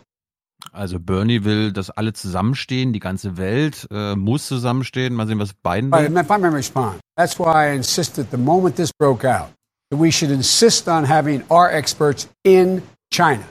Also 0.74 1.00
Bernie 1.00 1.44
will, 1.44 1.72
dass 1.72 1.90
alle 1.90 2.14
zusammenstehen, 2.14 2.94
die 2.94 3.00
ganze 3.00 3.38
Welt 3.38 3.88
äh, 3.92 4.16
muss 4.16 4.48
zusammenstehen. 4.48 5.16
Mal 5.16 5.28
sehen, 5.28 5.40
was 5.40 5.54
Biden 5.54 5.92
will. 5.92 6.00
Right, 6.00 6.12
if 6.12 6.32
I 6.32 6.38
may 6.38 6.50
respond, 6.50 7.00
that's 7.16 7.40
why 7.40 7.70
I 7.70 7.76
insisted 7.76 8.30
the 8.30 8.38
moment 8.38 8.76
this 8.76 8.92
broke 8.92 9.26
out 9.26 9.50
that 9.90 9.98
we 9.98 10.12
should 10.12 10.32
insist 10.32 10.88
on 10.88 11.06
having 11.06 11.44
our 11.50 11.70
experts 11.72 12.28
in 12.44 12.84
China, 13.12 13.46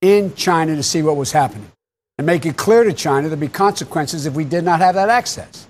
in 0.00 0.34
China 0.34 0.76
to 0.76 0.82
see 0.82 1.02
what 1.02 1.16
was 1.16 1.32
happening, 1.32 1.70
and 2.18 2.26
make 2.26 2.46
it 2.46 2.56
clear 2.56 2.84
to 2.84 2.92
China 2.92 3.28
there'd 3.28 3.40
be 3.40 3.48
consequences 3.48 4.26
if 4.26 4.34
we 4.34 4.44
did 4.44 4.64
not 4.64 4.80
have 4.80 4.94
that 4.94 5.08
access. 5.08 5.66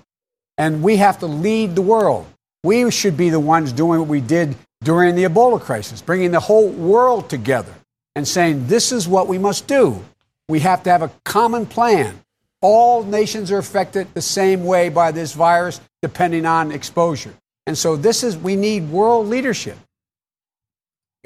And 0.57 0.83
we 0.83 0.97
have 0.97 1.19
to 1.19 1.25
lead 1.25 1.75
the 1.75 1.81
world. 1.81 2.25
We 2.65 2.89
should 2.89 3.15
be 3.15 3.29
the 3.29 3.39
ones 3.39 3.71
doing 3.71 3.99
what 3.99 4.09
we 4.09 4.21
did 4.21 4.55
during 4.83 5.13
the 5.15 5.25
Ebola 5.25 5.61
crisis, 5.61 6.01
bringing 6.01 6.31
the 6.31 6.39
whole 6.39 6.69
world 6.69 7.29
together 7.29 7.73
and 8.15 8.27
saying, 8.27 8.65
this 8.65 8.91
is 8.91 9.07
what 9.07 9.27
we 9.27 9.37
must 9.37 9.67
do. 9.67 10.03
We 10.49 10.61
have 10.61 10.81
to 10.83 10.89
have 10.89 11.03
a 11.03 11.11
common 11.23 11.67
plan. 11.67 12.19
All 12.61 13.03
nations 13.03 13.51
are 13.51 13.59
affected 13.59 14.07
the 14.15 14.21
same 14.21 14.65
way 14.65 14.89
by 14.89 15.11
this 15.11 15.33
virus, 15.33 15.79
depending 16.01 16.47
on 16.47 16.71
exposure. 16.71 17.35
And 17.67 17.77
so 17.77 17.95
this 17.95 18.23
is, 18.23 18.35
we 18.35 18.55
need 18.55 18.89
world 18.89 19.27
leadership. 19.27 19.77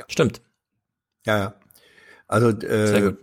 Stimmt. 0.09 0.42
Ja, 1.26 1.38
ja. 1.38 1.53
Also, 2.27 2.50
äh, 2.50 3.14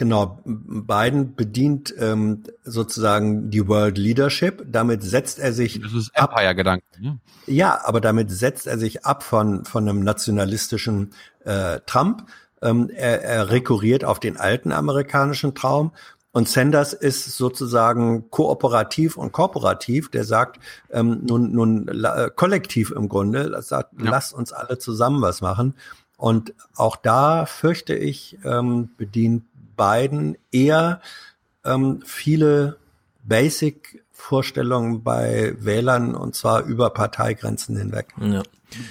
genau, 0.00 0.40
Biden 0.44 1.36
bedient 1.36 1.94
ähm, 1.98 2.42
sozusagen 2.64 3.50
die 3.50 3.68
World 3.68 3.98
Leadership. 3.98 4.64
Damit 4.66 5.04
setzt 5.04 5.38
er 5.38 5.52
sich. 5.52 5.80
Das 5.80 5.92
ist 5.92 6.10
Empire-Gedanke. 6.14 6.84
Ja. 7.00 7.16
ja, 7.46 7.80
aber 7.84 8.00
damit 8.00 8.32
setzt 8.32 8.66
er 8.66 8.78
sich 8.78 9.04
ab 9.04 9.22
von, 9.22 9.64
von 9.64 9.88
einem 9.88 10.02
nationalistischen 10.02 11.10
äh, 11.44 11.78
Trump 11.86 12.26
ähm, 12.62 12.90
er, 12.94 13.22
er 13.22 13.50
rekurriert 13.50 14.04
auf 14.04 14.20
den 14.20 14.36
alten 14.36 14.72
amerikanischen 14.72 15.54
Traum. 15.54 15.92
Und 16.32 16.48
Sanders 16.48 16.92
ist 16.92 17.36
sozusagen 17.36 18.30
kooperativ 18.30 19.16
und 19.16 19.32
kooperativ, 19.32 20.10
der 20.10 20.24
sagt, 20.24 20.60
ähm, 20.90 21.22
nun, 21.26 21.52
nun 21.52 21.88
äh, 21.88 22.30
kollektiv 22.34 22.92
im 22.92 23.08
Grunde, 23.08 23.60
sagt, 23.62 23.94
ja. 23.98 24.10
lasst 24.10 24.32
uns 24.32 24.52
alle 24.52 24.78
zusammen 24.78 25.20
was 25.22 25.40
machen. 25.40 25.74
Und 26.16 26.54
auch 26.76 26.96
da 26.96 27.46
fürchte 27.46 27.94
ich, 27.94 28.38
ähm, 28.44 28.90
bedient 28.96 29.44
Biden 29.80 30.36
eher 30.52 31.00
ähm, 31.64 32.02
viele 32.04 32.76
Basic-Vorstellungen 33.24 35.02
bei 35.02 35.54
Wählern 35.58 36.14
und 36.14 36.34
zwar 36.34 36.64
über 36.64 36.90
Parteigrenzen 36.90 37.78
hinweg. 37.78 38.08
Ja. 38.20 38.42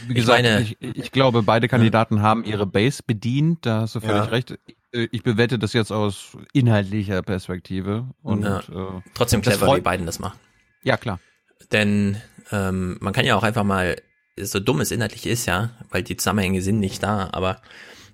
Wie 0.07 0.13
gesagt, 0.15 0.39
ich, 0.39 0.45
meine, 0.45 0.61
ich, 0.61 0.77
ich, 0.81 1.11
glaube, 1.11 1.43
beide 1.43 1.67
Kandidaten 1.67 2.17
ja. 2.17 2.21
haben 2.23 2.43
ihre 2.43 2.65
Base 2.65 3.03
bedient, 3.05 3.65
da 3.65 3.81
hast 3.81 3.95
du 3.95 3.99
völlig 3.99 4.15
ja. 4.15 4.23
recht. 4.23 4.57
Ich 4.91 5.21
bewerte 5.21 5.59
das 5.59 5.73
jetzt 5.73 5.91
aus 5.91 6.35
inhaltlicher 6.51 7.21
Perspektive. 7.21 8.07
Und, 8.23 8.43
ja. 8.43 8.59
äh, 8.59 9.01
Trotzdem 9.13 9.41
clever, 9.41 9.77
wie 9.77 9.81
Biden 9.81 10.07
das 10.07 10.19
macht. 10.19 10.39
Ja, 10.81 10.97
klar. 10.97 11.19
Denn 11.71 12.17
ähm, 12.51 12.97
man 12.99 13.13
kann 13.13 13.25
ja 13.25 13.35
auch 13.35 13.43
einfach 13.43 13.63
mal, 13.63 13.95
so 14.41 14.59
dumm 14.59 14.81
es 14.81 14.91
inhaltlich 14.91 15.27
ist, 15.27 15.45
ja, 15.45 15.69
weil 15.91 16.01
die 16.01 16.17
Zusammenhänge 16.17 16.61
sind 16.61 16.79
nicht 16.79 17.03
da, 17.03 17.29
aber 17.31 17.61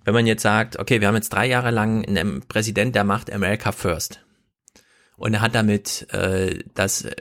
wenn 0.05 0.13
man 0.13 0.27
jetzt 0.27 0.43
sagt, 0.43 0.79
okay, 0.79 1.01
wir 1.01 1.07
haben 1.07 1.15
jetzt 1.15 1.33
drei 1.33 1.47
Jahre 1.47 1.71
lang 1.71 2.05
einen 2.05 2.41
Präsident, 2.47 2.95
der 2.95 3.03
macht 3.03 3.33
America 3.33 3.71
First. 3.71 4.21
Und 5.17 5.33
er 5.33 5.41
hat 5.41 5.55
damit 5.55 6.07
äh, 6.13 6.63
das 6.73 7.03
äh, 7.03 7.15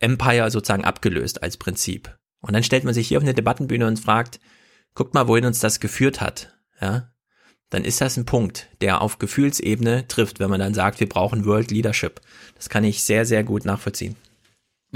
Empire 0.00 0.50
sozusagen 0.50 0.84
abgelöst 0.84 1.42
als 1.42 1.56
Prinzip. 1.56 2.16
Und 2.40 2.52
dann 2.52 2.62
stellt 2.62 2.84
man 2.84 2.94
sich 2.94 3.08
hier 3.08 3.18
auf 3.18 3.24
eine 3.24 3.34
Debattenbühne 3.34 3.86
und 3.86 4.00
fragt, 4.00 4.40
guckt 4.94 5.14
mal, 5.14 5.28
wohin 5.28 5.44
uns 5.44 5.60
das 5.60 5.80
geführt 5.80 6.20
hat, 6.20 6.54
ja? 6.80 7.12
Dann 7.70 7.84
ist 7.84 8.00
das 8.00 8.16
ein 8.16 8.26
Punkt, 8.26 8.68
der 8.80 9.00
auf 9.00 9.18
Gefühlsebene 9.18 10.06
trifft, 10.06 10.38
wenn 10.38 10.50
man 10.50 10.60
dann 10.60 10.72
sagt, 10.72 11.00
wir 11.00 11.08
brauchen 11.08 11.44
World 11.46 11.72
Leadership. 11.72 12.20
Das 12.54 12.68
kann 12.68 12.84
ich 12.84 13.02
sehr, 13.02 13.26
sehr 13.26 13.42
gut 13.42 13.64
nachvollziehen. 13.64 14.14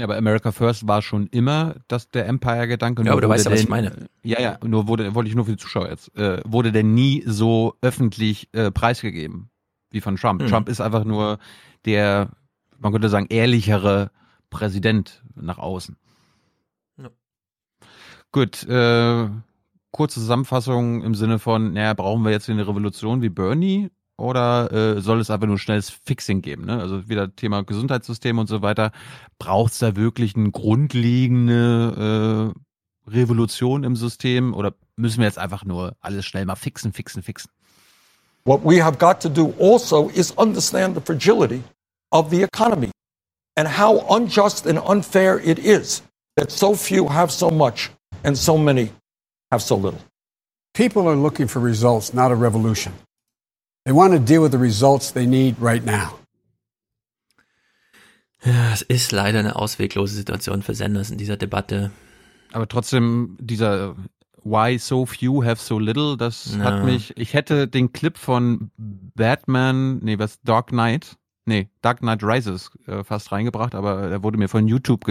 Ja, 0.01 0.05
aber 0.05 0.17
America 0.17 0.51
First 0.51 0.87
war 0.87 1.03
schon 1.03 1.27
immer 1.27 1.75
das 1.87 2.09
der 2.09 2.25
Empire-Gedanke. 2.25 3.03
Ja, 3.03 3.11
aber 3.11 3.21
du 3.21 3.29
weißt 3.29 3.45
ja, 3.45 3.51
was 3.51 3.59
ich 3.59 3.69
meine. 3.69 4.07
Ja, 4.23 4.41
ja, 4.41 4.57
nur 4.65 4.87
wurde, 4.87 5.13
wollte 5.13 5.29
ich 5.29 5.35
nur 5.35 5.45
für 5.45 5.51
die 5.51 5.57
Zuschauer 5.57 5.89
jetzt, 5.89 6.17
äh, 6.17 6.41
wurde 6.43 6.71
der 6.71 6.81
nie 6.81 7.21
so 7.27 7.75
öffentlich 7.83 8.49
äh, 8.51 8.71
preisgegeben 8.71 9.51
wie 9.91 10.01
von 10.01 10.15
Trump. 10.15 10.41
Hm. 10.41 10.49
Trump 10.49 10.69
ist 10.69 10.81
einfach 10.81 11.03
nur 11.03 11.37
der, 11.85 12.29
man 12.79 12.91
könnte 12.91 13.09
sagen, 13.09 13.27
ehrlichere 13.29 14.09
Präsident 14.49 15.21
nach 15.35 15.59
außen. 15.59 15.95
Gut, 18.31 18.63
äh, 18.63 19.29
kurze 19.91 20.19
Zusammenfassung 20.19 21.03
im 21.03 21.13
Sinne 21.13 21.37
von, 21.37 21.73
naja, 21.73 21.93
brauchen 21.93 22.23
wir 22.23 22.31
jetzt 22.31 22.49
eine 22.49 22.67
Revolution 22.67 23.21
wie 23.21 23.29
Bernie 23.29 23.91
oder 24.21 24.71
äh, 24.71 25.01
soll 25.01 25.19
es 25.19 25.29
einfach 25.29 25.47
nur 25.47 25.59
schnelles 25.59 25.89
Fixing 25.89 26.41
geben? 26.41 26.65
Ne? 26.65 26.79
Also 26.79 27.09
wieder 27.09 27.35
Thema 27.35 27.63
Gesundheitssystem 27.63 28.37
und 28.37 28.47
so 28.47 28.61
weiter. 28.61 28.91
Braucht 29.39 29.73
es 29.73 29.79
da 29.79 29.95
wirklich 29.95 30.35
eine 30.35 30.51
grundlegende 30.51 32.53
äh, 32.53 33.11
Revolution 33.11 33.83
im 33.83 33.95
System 33.95 34.53
oder 34.53 34.73
müssen 34.95 35.19
wir 35.19 35.25
jetzt 35.25 35.39
einfach 35.39 35.65
nur 35.65 35.95
alles 35.99 36.25
schnell 36.25 36.45
mal 36.45 36.55
fixen, 36.55 36.93
fixen, 36.93 37.23
fixen? 37.23 37.49
What 38.45 38.61
we 38.63 38.83
have 38.83 38.97
got 38.97 39.19
to 39.21 39.29
do 39.29 39.53
also 39.59 40.09
is 40.09 40.31
understand 40.37 40.95
the 40.95 41.01
fragility 41.01 41.63
of 42.11 42.31
the 42.31 42.43
economy 42.43 42.91
and 43.55 43.67
how 43.67 44.03
unjust 44.09 44.65
and 44.65 44.79
unfair 44.79 45.39
it 45.39 45.59
is 45.59 46.03
that 46.37 46.51
so 46.51 46.75
few 46.75 47.07
have 47.07 47.31
so 47.31 47.49
much 47.49 47.91
and 48.23 48.37
so 48.37 48.57
many 48.57 48.91
have 49.51 49.61
so 49.61 49.75
little. 49.75 49.99
People 50.73 51.07
are 51.07 51.15
looking 51.15 51.47
for 51.47 51.59
results, 51.59 52.13
not 52.13 52.31
a 52.31 52.35
revolution. 52.35 52.93
They 53.83 53.93
want 53.93 54.13
to 54.13 54.19
deal 54.19 54.43
with 54.43 54.51
the 54.51 54.59
results 54.59 55.11
they 55.11 55.25
need 55.25 55.55
right 55.59 55.83
now. 55.85 56.19
Ja, 58.43 58.73
es 58.73 58.81
ist 58.81 59.11
leider 59.11 59.39
eine 59.39 59.55
ausweglose 59.55 60.15
Situation 60.15 60.63
für 60.63 60.73
Sanders 60.73 61.11
in 61.11 61.17
dieser 61.17 61.37
Debatte. 61.37 61.91
Aber 62.53 62.67
trotzdem, 62.67 63.37
dieser 63.39 63.95
Why 64.43 64.79
so 64.79 65.05
few 65.05 65.43
have 65.43 65.61
so 65.61 65.77
little, 65.77 66.17
das 66.17 66.55
ja. 66.57 66.63
hat 66.63 66.83
mich, 66.83 67.15
ich 67.17 67.33
hätte 67.33 67.67
den 67.67 67.93
Clip 67.93 68.17
von 68.17 68.71
Batman, 68.77 69.99
nee, 69.99 70.17
was, 70.17 70.41
Dark 70.41 70.67
Knight, 70.67 71.17
nee, 71.45 71.69
Dark 71.81 71.99
Knight 71.99 72.23
Rises 72.23 72.71
äh, 72.87 73.03
fast 73.03 73.31
reingebracht, 73.31 73.75
aber 73.75 74.09
er 74.09 74.23
wurde 74.23 74.39
mir 74.39 74.49
von 74.49 74.67
YouTube 74.67 75.05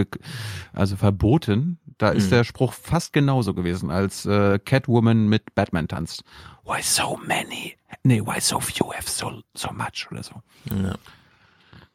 also 0.73 0.97
verboten. 0.97 1.79
Da 1.97 2.09
ist 2.09 2.25
mhm. 2.25 2.31
der 2.31 2.43
Spruch 2.43 2.73
fast 2.73 3.13
genauso 3.13 3.53
gewesen, 3.53 3.89
als 3.89 4.25
äh, 4.25 4.59
Catwoman 4.59 5.29
mit 5.29 5.55
Batman 5.55 5.87
tanzt. 5.87 6.23
Why 6.65 6.81
so 6.81 7.17
many 7.25 7.75
nee, 8.03 8.21
why 8.21 8.39
so 8.39 8.59
few 8.59 8.91
have 8.93 9.09
so, 9.09 9.41
so 9.53 9.71
much 9.71 10.07
oder 10.11 10.23
so. 10.23 10.35
Ja. 10.65 10.95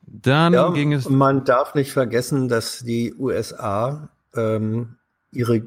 Dann 0.06 0.52
ja, 0.52 0.70
ging 0.70 0.92
es. 0.92 1.08
Man 1.08 1.44
darf 1.44 1.74
nicht 1.74 1.92
vergessen, 1.92 2.48
dass 2.48 2.80
die 2.80 3.14
USA 3.14 4.08
ähm, 4.34 4.96
ihre, 5.32 5.62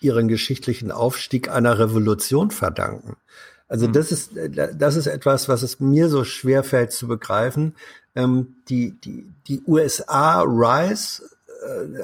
ihren 0.00 0.28
geschichtlichen 0.28 0.92
Aufstieg 0.92 1.50
einer 1.50 1.78
Revolution 1.78 2.50
verdanken. 2.50 3.16
Also 3.68 3.88
mhm. 3.88 3.92
das 3.92 4.12
ist 4.12 4.32
das 4.74 4.96
ist 4.96 5.06
etwas, 5.06 5.48
was 5.48 5.62
es 5.62 5.80
mir 5.80 6.08
so 6.08 6.24
schwer 6.24 6.64
fällt 6.64 6.92
zu 6.92 7.06
begreifen. 7.06 7.74
Ähm, 8.14 8.56
die 8.68 9.00
die 9.00 9.32
die 9.46 9.62
USA 9.66 10.42
Rise 10.42 11.22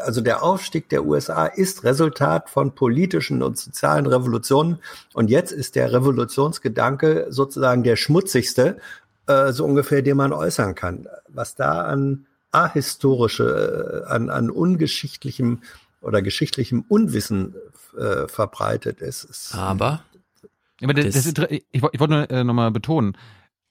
also 0.01 0.21
der 0.21 0.43
Aufstieg 0.43 0.89
der 0.89 1.05
USA 1.05 1.47
ist 1.47 1.85
Resultat 1.85 2.51
von 2.51 2.75
politischen 2.75 3.43
und 3.43 3.59
sozialen 3.59 4.07
Revolutionen. 4.07 4.79
Und 5.15 5.31
jetzt 5.31 5.53
ist 5.53 5.77
der 5.77 5.93
Revolutionsgedanke 5.93 7.27
sozusagen 7.31 7.83
der 7.83 7.97
schmutzigste, 7.97 8.79
äh, 9.27 9.53
so 9.53 9.65
ungefähr, 9.65 10.03
den 10.03 10.17
man 10.17 10.33
äußern 10.33 10.75
kann. 10.75 11.09
Was 11.29 11.55
da 11.55 11.83
an 11.83 12.27
ahistorische, 12.53 14.05
äh, 14.07 14.11
an, 14.11 14.31
an 14.31 14.51
ungeschichtlichem 14.51 15.63
oder 16.01 16.23
geschichtlichem 16.23 16.85
Unwissen 16.89 17.55
äh, 17.99 18.29
verbreitet 18.29 19.01
ist. 19.01 19.25
ist 19.25 19.55
Aber, 19.55 20.03
Aber 20.83 20.95
das, 20.95 21.33
das, 21.33 21.47
ich, 21.51 21.65
ich 21.73 21.83
wollte 21.83 22.09
nur 22.09 22.31
äh, 22.31 22.45
nochmal 22.45 22.71
betonen, 22.71 23.17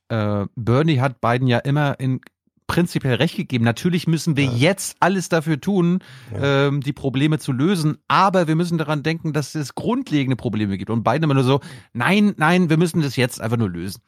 äh, 0.09 0.45
Bernie 0.55 0.99
hat 0.99 1.21
Biden 1.21 1.47
ja 1.47 1.59
immer 1.59 1.99
in 1.99 2.21
prinzipiell 2.67 3.15
recht 3.15 3.35
gegeben. 3.35 3.63
Natürlich 3.65 4.07
müssen 4.07 4.37
wir 4.37 4.45
ja. 4.45 4.51
jetzt 4.51 4.97
alles 4.99 5.29
dafür 5.29 5.59
tun, 5.59 5.99
ja. 6.33 6.67
ähm, 6.67 6.81
die 6.81 6.93
Probleme 6.93 7.39
zu 7.39 7.51
lösen, 7.51 7.97
aber 8.07 8.47
wir 8.47 8.55
müssen 8.55 8.77
daran 8.77 9.03
denken, 9.03 9.33
dass 9.33 9.55
es 9.55 9.75
grundlegende 9.75 10.35
Probleme 10.35 10.77
gibt. 10.77 10.89
Und 10.89 11.03
beide 11.03 11.25
immer 11.25 11.33
nur 11.33 11.43
so, 11.43 11.61
nein, 11.93 12.33
nein, 12.37 12.69
wir 12.69 12.77
müssen 12.77 13.01
das 13.01 13.15
jetzt 13.15 13.41
einfach 13.41 13.57
nur 13.57 13.69
lösen. 13.69 14.01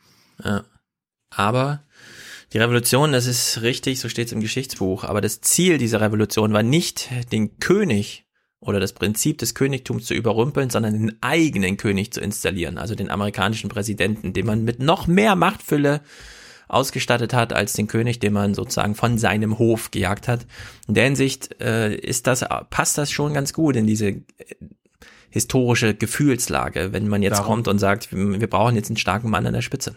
Ja. 0.44 0.64
Aber 1.30 1.84
die 2.53 2.60
Revolution, 2.60 3.11
das 3.11 3.26
ist 3.26 3.61
richtig, 3.61 4.00
so 4.00 4.08
steht 4.08 4.27
es 4.27 4.34
im 4.34 4.40
Geschichtsbuch, 4.40 5.03
aber 5.03 5.19
das 5.19 5.42
Ziel 5.42 5.77
dieser 5.77 6.00
Revolution 6.00 6.53
war 6.53 6.64
nicht, 6.64 7.10
den 7.32 7.60
König 7.60 8.26
oder 8.60 8.80
das 8.80 8.94
Prinzip 8.94 9.38
des 9.38 9.53
Königtums 9.53 10.06
zu 10.06 10.14
überrumpeln, 10.14 10.69
sondern 10.69 10.94
den 10.94 11.18
eigenen 11.22 11.77
König 11.77 12.11
zu 12.11 12.22
installieren, 12.22 12.77
also 12.77 12.95
den 12.95 13.11
amerikanischen 13.11 13.69
Präsidenten, 13.69 14.34
den 14.34 14.45
man 14.45 14.64
mit 14.64 14.80
noch 14.80 15.08
mehr 15.08 15.36
Machtfülle 15.36 16.02
ausgestattet 16.67 17.33
hat 17.33 17.53
als 17.53 17.73
den 17.73 17.87
König, 17.87 18.19
den 18.19 18.33
man 18.33 18.53
sozusagen 18.53 18.95
von 18.95 19.17
seinem 19.17 19.57
Hof 19.57 19.91
gejagt 19.91 20.27
hat. 20.27 20.45
In 20.87 20.93
der 20.93 21.05
Hinsicht 21.05 21.61
äh, 21.61 21.95
ist 21.95 22.27
das, 22.27 22.45
passt 22.69 22.97
das 22.97 23.11
schon 23.11 23.33
ganz 23.33 23.53
gut 23.53 23.75
in 23.75 23.87
diese 23.87 24.07
äh, 24.07 24.23
historische 25.29 25.93
Gefühlslage, 25.93 26.93
wenn 26.93 27.07
man 27.07 27.21
jetzt 27.21 27.39
Darum. 27.39 27.55
kommt 27.55 27.67
und 27.67 27.79
sagt, 27.79 28.11
wir 28.11 28.49
brauchen 28.49 28.75
jetzt 28.75 28.89
einen 28.89 28.97
starken 28.97 29.29
Mann 29.29 29.45
an 29.45 29.53
der 29.53 29.61
Spitze. 29.61 29.95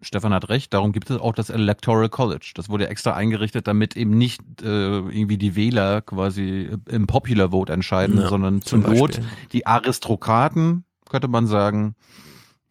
Stefan 0.00 0.34
hat 0.34 0.48
recht, 0.48 0.72
darum 0.74 0.92
gibt 0.92 1.10
es 1.10 1.18
auch 1.18 1.34
das 1.34 1.50
Electoral 1.50 2.08
College. 2.08 2.52
Das 2.54 2.68
wurde 2.68 2.88
extra 2.88 3.14
eingerichtet, 3.14 3.66
damit 3.66 3.96
eben 3.96 4.16
nicht 4.16 4.40
äh, 4.62 4.98
irgendwie 4.98 5.38
die 5.38 5.56
Wähler 5.56 6.02
quasi 6.02 6.70
im 6.88 7.06
Popular 7.06 7.50
Vote 7.50 7.72
entscheiden, 7.72 8.18
ja, 8.18 8.28
sondern 8.28 8.60
zum 8.60 8.80
Not 8.80 9.20
die 9.52 9.66
Aristokraten, 9.66 10.84
könnte 11.08 11.28
man 11.28 11.46
sagen, 11.46 11.94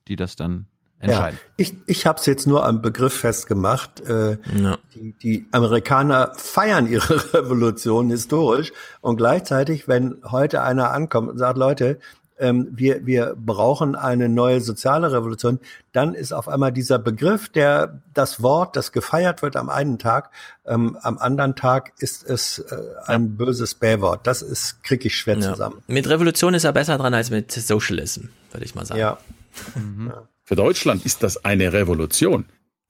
die 0.07 0.15
das 0.15 0.35
dann 0.35 0.67
entscheiden. 1.03 1.39
Ja, 1.41 1.51
ich 1.57 1.75
ich 1.85 2.05
habe 2.05 2.19
es 2.19 2.25
jetzt 2.25 2.47
nur 2.47 2.65
am 2.65 2.81
Begriff 2.81 3.13
festgemacht. 3.13 4.01
Äh, 4.01 4.37
ja. 4.55 4.77
die, 4.95 5.13
die 5.13 5.47
Amerikaner 5.51 6.33
feiern 6.35 6.87
ihre 6.87 7.33
Revolution 7.33 8.09
historisch 8.09 8.71
und 9.01 9.17
gleichzeitig, 9.17 9.87
wenn 9.87 10.21
heute 10.29 10.61
einer 10.61 10.91
ankommt 10.91 11.29
und 11.29 11.37
sagt, 11.37 11.57
Leute, 11.57 11.99
ähm, 12.39 12.69
wir, 12.71 13.05
wir 13.05 13.35
brauchen 13.37 13.95
eine 13.95 14.29
neue 14.29 14.61
soziale 14.61 15.11
Revolution, 15.11 15.59
dann 15.91 16.13
ist 16.13 16.33
auf 16.33 16.47
einmal 16.47 16.71
dieser 16.71 16.99
Begriff, 16.99 17.49
der 17.49 18.01
das 18.13 18.41
Wort, 18.41 18.75
das 18.75 18.91
gefeiert 18.91 19.41
wird 19.41 19.55
am 19.55 19.69
einen 19.69 19.99
Tag, 19.99 20.31
ähm, 20.65 20.97
am 21.01 21.17
anderen 21.17 21.55
Tag 21.55 21.93
ist 21.99 22.23
es 22.23 22.59
äh, 22.59 22.75
ein 23.05 23.23
ja. 23.23 23.45
böses 23.45 23.75
Bärwort. 23.75 24.25
Das 24.27 24.41
ist 24.41 24.83
krieg 24.83 25.05
ich 25.05 25.15
schwer 25.15 25.37
ja. 25.37 25.51
zusammen. 25.51 25.81
Mit 25.87 26.09
Revolution 26.09 26.53
ist 26.53 26.63
er 26.63 26.73
besser 26.73 26.97
dran 26.97 27.13
als 27.13 27.29
mit 27.29 27.51
Socialism, 27.51 28.25
würde 28.51 28.65
ich 28.65 28.75
mal 28.75 28.85
sagen. 28.85 28.99
Ja. 28.99 29.17
Mhm. 29.75 30.07
ja. 30.07 30.23
Für 30.43 30.55
Deutschland 30.55 31.05
ist 31.05 31.23
das 31.23 31.43
eine 31.45 31.71
Revolution. 31.71 32.45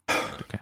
Okay. 0.07 0.59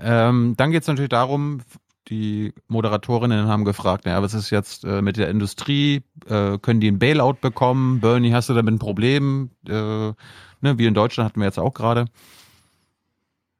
Ähm, 0.00 0.54
dann 0.56 0.70
geht 0.70 0.82
es 0.82 0.88
natürlich 0.88 1.10
darum, 1.10 1.60
die 2.08 2.52
Moderatorinnen 2.68 3.46
haben 3.46 3.64
gefragt, 3.64 4.04
naja, 4.04 4.22
was 4.22 4.34
ist 4.34 4.50
jetzt 4.50 4.84
äh, 4.84 5.02
mit 5.02 5.16
der 5.16 5.28
Industrie? 5.28 6.02
Äh, 6.26 6.58
können 6.58 6.80
die 6.80 6.90
ein 6.90 6.98
Bailout 6.98 7.34
bekommen? 7.40 8.00
Bernie, 8.00 8.32
hast 8.32 8.48
du 8.48 8.54
damit 8.54 8.74
ein 8.74 8.78
Problem? 8.78 9.50
Äh, 9.68 9.72
ne, 9.72 10.14
wie 10.60 10.86
in 10.86 10.94
Deutschland 10.94 11.28
hatten 11.28 11.40
wir 11.40 11.46
jetzt 11.46 11.58
auch 11.58 11.74
gerade. 11.74 12.06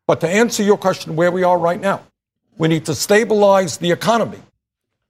But 0.07 0.21
to 0.21 0.27
answer 0.27 0.65
your 0.65 0.79
question 0.79 1.17
where 1.17 1.33
we 1.33 1.47
are 1.47 1.57
right 1.57 1.81
now, 1.81 2.01
we 2.59 2.67
need 2.67 2.85
to 2.87 2.95
stabilize 2.95 3.79
the 3.79 3.93
economy. 3.93 4.39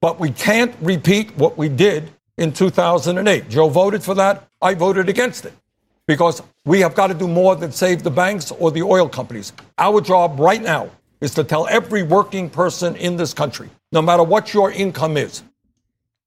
But 0.00 0.20
we 0.20 0.30
can't 0.30 0.72
repeat 0.82 1.30
what 1.38 1.56
we 1.56 1.68
did 1.68 2.10
in 2.36 2.52
2008. 2.52 3.48
Joe 3.48 3.70
voted 3.70 4.02
for 4.02 4.14
that. 4.16 4.48
I 4.60 4.74
voted 4.74 5.08
against 5.08 5.46
it. 5.46 5.52
Because 6.10 6.42
we 6.64 6.80
have 6.80 6.96
got 6.96 7.06
to 7.06 7.14
do 7.14 7.28
more 7.28 7.54
than 7.54 7.70
save 7.70 8.02
the 8.02 8.10
banks 8.10 8.50
or 8.50 8.72
the 8.72 8.82
oil 8.82 9.08
companies. 9.08 9.52
Our 9.78 10.00
job 10.00 10.40
right 10.40 10.60
now 10.60 10.90
is 11.20 11.34
to 11.34 11.44
tell 11.44 11.68
every 11.68 12.02
working 12.02 12.50
person 12.50 12.96
in 12.96 13.16
this 13.16 13.32
country, 13.32 13.70
no 13.92 14.02
matter 14.02 14.24
what 14.24 14.52
your 14.52 14.72
income 14.72 15.16
is, 15.16 15.44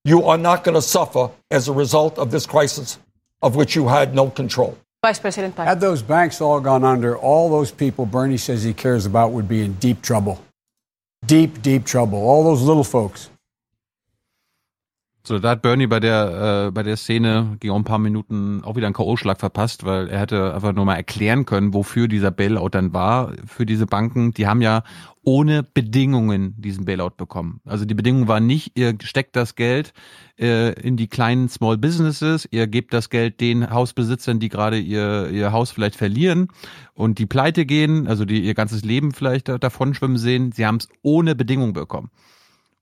you 0.06 0.24
are 0.24 0.38
not 0.38 0.64
going 0.64 0.76
to 0.76 0.82
suffer 0.82 1.30
as 1.52 1.68
a 1.68 1.74
result 1.74 2.18
of 2.18 2.32
this 2.32 2.46
crisis 2.46 2.98
of 3.42 3.58
which 3.58 3.76
you 3.76 3.90
had 3.90 4.16
no 4.16 4.30
control. 4.30 4.78
Vice 5.02 5.20
President 5.20 5.54
Biden. 5.54 5.66
Had 5.66 5.82
those 5.82 6.02
banks 6.02 6.40
all 6.40 6.62
gone 6.62 6.86
under, 6.86 7.18
all 7.18 7.50
those 7.50 7.70
people 7.70 8.06
Bernie 8.06 8.38
says 8.38 8.64
he 8.64 8.74
cares 8.74 9.06
about 9.06 9.34
would 9.34 9.50
be 9.50 9.64
in 9.64 9.74
deep 9.74 10.02
trouble. 10.02 10.42
Deep, 11.26 11.62
deep 11.62 11.84
trouble. 11.84 12.20
All 12.20 12.46
those 12.46 12.62
little 12.62 12.86
folks. 12.86 13.30
So, 15.26 15.40
da 15.40 15.52
hat 15.52 15.62
Bernie 15.62 15.88
bei 15.88 16.02
der, 16.02 16.66
äh, 16.68 16.72
bei 16.72 16.84
der 16.84 16.98
Szene 16.98 17.56
gegen 17.62 17.74
ein 17.74 17.86
paar 17.86 17.98
Minuten 17.98 18.62
auch 18.66 18.76
wieder 18.76 18.88
einen 18.88 18.94
K.O.-Schlag 18.94 19.40
verpasst, 19.40 19.86
weil 19.86 20.10
er 20.10 20.20
hätte 20.20 20.54
einfach 20.54 20.74
nur 20.74 20.84
mal 20.84 20.98
erklären 20.98 21.46
können, 21.46 21.74
wofür 21.74 22.10
dieser 22.10 22.30
Bailout 22.30 22.70
dann 22.72 22.92
war 22.92 23.32
für 23.46 23.66
diese 23.66 23.86
Banken. 23.86 24.34
Die 24.34 24.48
haben 24.48 24.62
ja 24.62 24.84
ohne 25.24 25.64
Bedingungen 25.64 26.56
diesen 26.58 26.84
Bailout 26.84 27.12
bekommen. 27.16 27.62
Also 27.64 27.86
die 27.86 27.94
Bedingung 27.94 28.28
war 28.28 28.42
nicht, 28.42 28.78
ihr 28.78 28.98
steckt 29.02 29.38
das 29.38 29.56
Geld 29.56 29.94
äh, 30.38 30.74
in 30.74 30.98
die 30.98 31.08
kleinen 31.08 31.48
Small 31.48 31.78
Businesses, 31.78 32.46
ihr 32.52 32.68
gebt 32.68 32.94
das 32.94 33.10
Geld 33.10 33.40
den 33.40 33.70
Hausbesitzern, 33.70 34.42
die 34.42 34.50
gerade 34.50 34.78
ihr, 34.78 35.30
ihr 35.30 35.54
Haus 35.54 35.72
vielleicht 35.72 35.96
verlieren 35.96 36.50
und 36.96 37.18
die 37.18 37.28
pleite 37.28 37.66
gehen, 37.66 38.10
also 38.10 38.26
die 38.26 38.42
ihr 38.42 38.56
ganzes 38.56 38.84
Leben 38.84 39.14
vielleicht 39.14 39.48
davon 39.48 39.94
schwimmen 39.94 40.18
sehen. 40.18 40.52
Sie 40.52 40.66
haben 40.66 40.76
es 40.76 40.90
ohne 41.02 41.34
Bedingung 41.34 41.72
bekommen. 41.72 42.12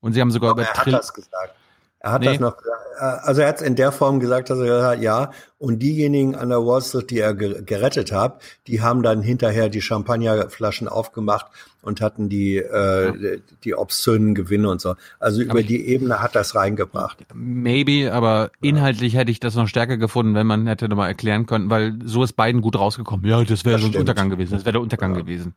Und 0.00 0.14
sie 0.14 0.20
haben 0.20 0.32
sogar 0.32 0.50
über 0.50 0.62
er 0.62 0.74
hat 0.74 0.92
das 0.92 1.14
gesagt. 1.14 1.61
Er 2.02 2.12
hat 2.12 2.22
nee. 2.22 2.26
das 2.26 2.40
noch, 2.40 2.56
also 2.98 3.42
er 3.42 3.48
hat 3.48 3.56
es 3.56 3.62
in 3.62 3.76
der 3.76 3.92
Form 3.92 4.18
gesagt, 4.18 4.50
dass 4.50 4.58
er 4.58 4.64
gesagt 4.64 4.96
hat, 4.96 5.02
ja, 5.02 5.30
und 5.58 5.78
diejenigen 5.78 6.34
an 6.34 6.48
der 6.48 6.58
Wall 6.66 6.82
Street, 6.82 7.10
die 7.10 7.20
er 7.20 7.32
gerettet 7.32 8.10
hat, 8.10 8.42
die 8.66 8.80
haben 8.80 9.04
dann 9.04 9.22
hinterher 9.22 9.68
die 9.68 9.80
Champagnerflaschen 9.80 10.88
aufgemacht 10.88 11.46
und 11.80 12.00
hatten 12.00 12.28
die, 12.28 12.56
äh, 12.56 13.40
die 13.62 13.76
obszönen 13.76 14.34
Gewinne 14.34 14.68
und 14.68 14.80
so. 14.80 14.96
Also 15.20 15.42
über 15.42 15.62
die 15.62 15.86
Ebene 15.86 16.20
hat 16.20 16.34
das 16.34 16.56
reingebracht. 16.56 17.18
Maybe, 17.34 18.12
aber 18.12 18.50
inhaltlich 18.60 19.14
hätte 19.14 19.30
ich 19.30 19.38
das 19.38 19.54
noch 19.54 19.68
stärker 19.68 19.96
gefunden, 19.96 20.34
wenn 20.34 20.48
man 20.48 20.66
hätte 20.66 20.88
nochmal 20.88 21.08
erklären 21.08 21.46
können, 21.46 21.70
weil 21.70 22.00
so 22.04 22.24
ist 22.24 22.32
beiden 22.32 22.62
gut 22.62 22.76
rausgekommen. 22.76 23.24
Ja, 23.24 23.44
das 23.44 23.64
wäre 23.64 23.78
so 23.78 23.86
ein 23.86 23.94
Untergang 23.94 24.28
gewesen. 24.28 24.54
Das 24.54 24.64
wäre 24.64 24.72
der 24.72 24.82
Untergang 24.82 25.14
ja. 25.14 25.20
gewesen. 25.20 25.54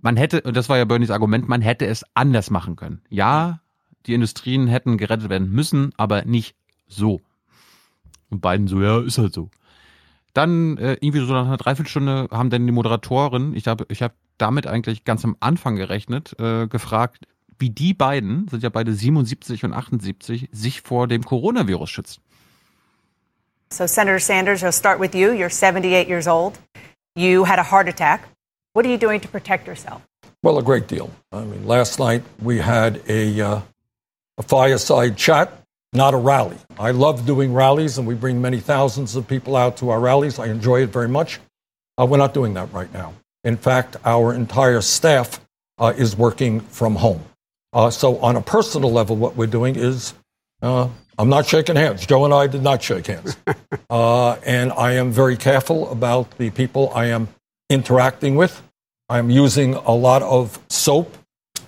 Man 0.00 0.16
hätte, 0.16 0.40
und 0.40 0.56
das 0.56 0.68
war 0.68 0.78
ja 0.78 0.84
Bernies 0.84 1.10
Argument, 1.10 1.48
man 1.48 1.62
hätte 1.62 1.86
es 1.86 2.04
anders 2.14 2.50
machen 2.50 2.74
können. 2.74 3.02
Ja, 3.08 3.60
die 4.06 4.14
Industrien 4.14 4.66
hätten 4.66 4.98
gerettet 4.98 5.28
werden 5.28 5.50
müssen, 5.50 5.92
aber 5.96 6.24
nicht 6.24 6.56
so. 6.86 7.20
Und 8.30 8.40
beiden 8.40 8.66
so, 8.68 8.80
ja, 8.80 9.00
ist 9.00 9.18
halt 9.18 9.34
so. 9.34 9.50
Dann 10.34 10.76
äh, 10.78 10.96
irgendwie 11.00 11.26
so 11.26 11.32
nach 11.32 11.46
einer 11.46 11.56
Dreiviertelstunde 11.56 12.28
haben 12.30 12.50
dann 12.50 12.66
die 12.66 12.72
Moderatoren, 12.72 13.54
ich 13.54 13.66
habe 13.66 13.86
ich 13.88 14.02
hab 14.02 14.14
damit 14.36 14.66
eigentlich 14.66 15.04
ganz 15.04 15.24
am 15.24 15.36
Anfang 15.40 15.76
gerechnet, 15.76 16.38
äh, 16.38 16.68
gefragt, 16.68 17.26
wie 17.58 17.70
die 17.70 17.92
beiden, 17.92 18.46
sind 18.48 18.62
ja 18.62 18.68
beide 18.68 18.92
77 18.92 19.64
und 19.64 19.72
78, 19.72 20.48
sich 20.52 20.82
vor 20.82 21.08
dem 21.08 21.24
Coronavirus 21.24 21.90
schützen. 21.90 22.22
So 23.72 23.86
Senator 23.86 24.20
Sanders, 24.20 24.62
I'll 24.62 24.72
start 24.72 25.00
with 25.00 25.14
you. 25.14 25.30
You're 25.30 25.50
78 25.50 26.08
years 26.08 26.26
old. 26.26 26.58
You 27.16 27.44
had 27.44 27.58
a 27.58 27.70
heart 27.70 27.88
attack. 27.88 28.20
What 28.74 28.86
are 28.86 28.92
you 28.92 28.98
doing 28.98 29.20
to 29.20 29.28
protect 29.28 29.66
yourself? 29.66 30.02
Well, 30.42 30.56
a 30.58 30.62
great 30.62 30.86
deal. 30.88 31.10
I 31.32 31.40
mean, 31.40 31.66
last 31.66 31.98
night 31.98 32.22
we 32.40 32.58
had 32.58 33.02
a 33.08 33.40
uh, 33.40 33.60
a 34.38 34.42
fireside 34.42 35.16
chat, 35.16 35.52
not 35.92 36.14
a 36.14 36.16
rally. 36.16 36.56
I 36.78 36.92
love 36.92 37.26
doing 37.26 37.52
rallies, 37.52 37.98
and 37.98 38.06
we 38.06 38.14
bring 38.14 38.40
many 38.40 38.60
thousands 38.60 39.16
of 39.16 39.26
people 39.26 39.56
out 39.56 39.76
to 39.78 39.90
our 39.90 40.00
rallies. 40.00 40.38
I 40.38 40.46
enjoy 40.46 40.82
it 40.82 40.90
very 40.90 41.08
much. 41.08 41.40
Uh, 41.98 42.06
we're 42.06 42.18
not 42.18 42.32
doing 42.32 42.54
that 42.54 42.72
right 42.72 42.92
now. 42.92 43.14
In 43.44 43.56
fact, 43.56 43.96
our 44.04 44.32
entire 44.32 44.80
staff 44.80 45.40
uh, 45.78 45.92
is 45.96 46.16
working 46.16 46.60
from 46.60 46.96
home. 46.96 47.22
Uh, 47.72 47.90
so, 47.90 48.18
on 48.18 48.36
a 48.36 48.40
personal 48.40 48.92
level, 48.92 49.16
what 49.16 49.36
we're 49.36 49.46
doing 49.46 49.76
is 49.76 50.14
uh, 50.62 50.88
I'm 51.18 51.28
not 51.28 51.46
shaking 51.46 51.76
hands. 51.76 52.06
Joe 52.06 52.24
and 52.24 52.32
I 52.32 52.46
did 52.46 52.62
not 52.62 52.82
shake 52.82 53.06
hands. 53.06 53.36
Uh, 53.90 54.34
and 54.44 54.70
I 54.72 54.92
am 54.92 55.10
very 55.12 55.38
careful 55.38 55.90
about 55.90 56.36
the 56.36 56.50
people 56.50 56.92
I 56.94 57.06
am 57.06 57.28
interacting 57.70 58.36
with. 58.36 58.62
I'm 59.08 59.30
using 59.30 59.72
a 59.76 59.92
lot 59.92 60.22
of 60.22 60.58
soap 60.68 61.16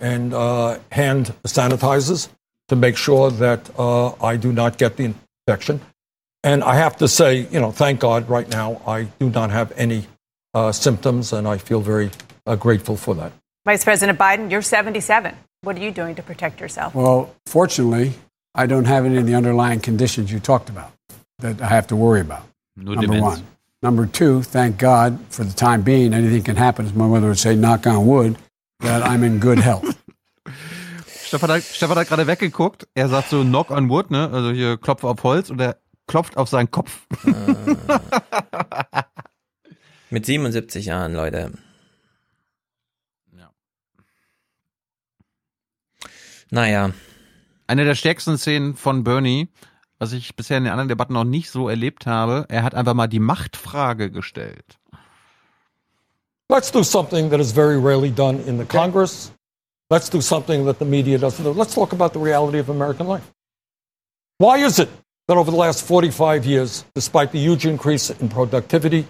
and 0.02 0.34
uh, 0.34 0.81
hand 0.92 1.32
sanitizers 1.44 2.28
to 2.70 2.76
make 2.76 2.97
sure 2.97 3.32
that 3.32 3.68
uh, 3.76 4.15
I 4.24 4.36
do 4.36 4.52
not 4.52 4.78
get 4.78 4.97
the 4.97 5.12
infection. 5.12 5.81
And 6.44 6.62
I 6.62 6.76
have 6.76 6.97
to 6.99 7.08
say, 7.08 7.49
you 7.50 7.60
know, 7.60 7.73
thank 7.73 7.99
God 7.99 8.28
right 8.28 8.49
now 8.49 8.81
I 8.86 9.08
do 9.18 9.28
not 9.28 9.50
have 9.50 9.73
any 9.76 10.07
uh, 10.55 10.70
symptoms, 10.70 11.32
and 11.32 11.49
I 11.49 11.58
feel 11.58 11.81
very 11.81 12.10
uh, 12.47 12.55
grateful 12.55 12.97
for 12.97 13.16
that. 13.16 13.32
Vice 13.66 13.82
President 13.82 14.16
Biden, 14.20 14.52
you're 14.52 14.62
77. 14.62 15.34
What 15.62 15.76
are 15.76 15.81
you 15.81 15.90
doing 15.90 16.15
to 16.15 16.23
protect 16.23 16.60
yourself? 16.60 16.94
Well, 16.94 17.34
fortunately, 17.47 18.12
I 18.55 18.66
don't 18.66 18.84
have 18.84 19.05
any 19.05 19.16
of 19.18 19.26
the 19.26 19.34
underlying 19.34 19.81
conditions 19.81 20.31
you 20.31 20.39
talked 20.39 20.68
about 20.68 20.92
that 21.40 21.60
I 21.60 21.66
have 21.66 21.89
to 21.89 21.97
worry 21.97 22.20
about. 22.20 22.47
No 22.76 22.94
number 22.94 23.15
demands. 23.15 23.40
one. 23.40 23.47
Number 23.82 24.07
two, 24.07 24.42
thank 24.42 24.78
God 24.78 25.18
for 25.31 25.42
the 25.42 25.52
time 25.52 25.82
being, 25.82 26.15
anything 26.15 26.44
can 26.44 26.55
happen, 26.55 26.86
as 26.86 26.94
my 26.94 27.08
mother 27.08 27.28
would 27.28 27.39
say, 27.39 27.57
knock 27.57 27.89
on 27.89 28.07
wood, 28.07 28.39
that 28.78 29.02
I'm 29.02 29.24
in 29.24 29.40
good 29.40 29.58
health. 29.58 30.00
Stefan 31.31 31.50
hat, 31.52 31.62
Stefan 31.62 31.97
hat 31.97 32.09
gerade 32.09 32.26
weggeguckt. 32.26 32.89
Er 32.92 33.09
sagt 33.09 33.31
so 33.31 33.44
Knock 33.44 33.70
on 33.70 33.89
Wood, 33.89 34.10
ne? 34.10 34.28
Also 34.33 34.50
hier 34.50 34.76
Klopf 34.76 35.05
auf 35.05 35.23
Holz 35.23 35.49
und 35.49 35.60
er 35.60 35.76
klopft 36.09 36.36
auf 36.36 36.49
seinen 36.49 36.73
Kopf. 36.73 37.07
Mit 40.10 40.26
77 40.26 40.86
Jahren, 40.86 41.15
Leute. 41.15 41.52
Ja. 43.39 43.52
Naja. 46.50 46.91
Eine 47.68 47.84
der 47.84 47.94
stärksten 47.94 48.36
Szenen 48.36 48.75
von 48.75 49.05
Bernie, 49.05 49.50
was 50.00 50.12
ich 50.12 50.34
bisher 50.34 50.59
in 50.59 50.65
den 50.65 50.73
anderen 50.73 50.89
Debatten 50.89 51.12
noch 51.12 51.23
nicht 51.23 51.52
so 51.52 51.68
erlebt 51.68 52.07
habe, 52.07 52.47
er 52.49 52.65
hat 52.65 52.75
einfach 52.75 52.94
mal 52.94 53.07
die 53.07 53.20
Machtfrage 53.20 54.10
gestellt. 54.10 54.81
Let's 56.49 56.73
do 56.73 56.83
something 56.83 57.31
that 57.31 57.39
is 57.39 57.52
very 57.52 57.76
rarely 57.76 58.10
done 58.10 58.41
in 58.49 58.59
the 58.59 58.65
Congress. 58.65 59.31
Let's 59.91 60.09
do 60.09 60.20
something 60.20 60.67
that 60.67 60.78
the 60.78 60.85
media 60.85 61.19
doesn't 61.19 61.44
do. 61.44 61.51
Let's 61.51 61.75
talk 61.75 61.93
about 61.93 62.12
the 62.12 62.20
reality 62.20 62.59
of 62.59 62.69
American 62.69 63.09
life. 63.09 63.28
Why 64.39 64.59
is 64.59 64.78
it 64.78 64.89
that 65.27 65.36
over 65.36 65.51
the 65.51 65.57
last 65.57 65.85
45 65.85 66.47
years, 66.47 66.85
despite 66.94 67.33
the 67.33 67.41
huge 67.41 67.67
increase 67.67 68.09
in 68.09 68.28
productivity 68.28 69.05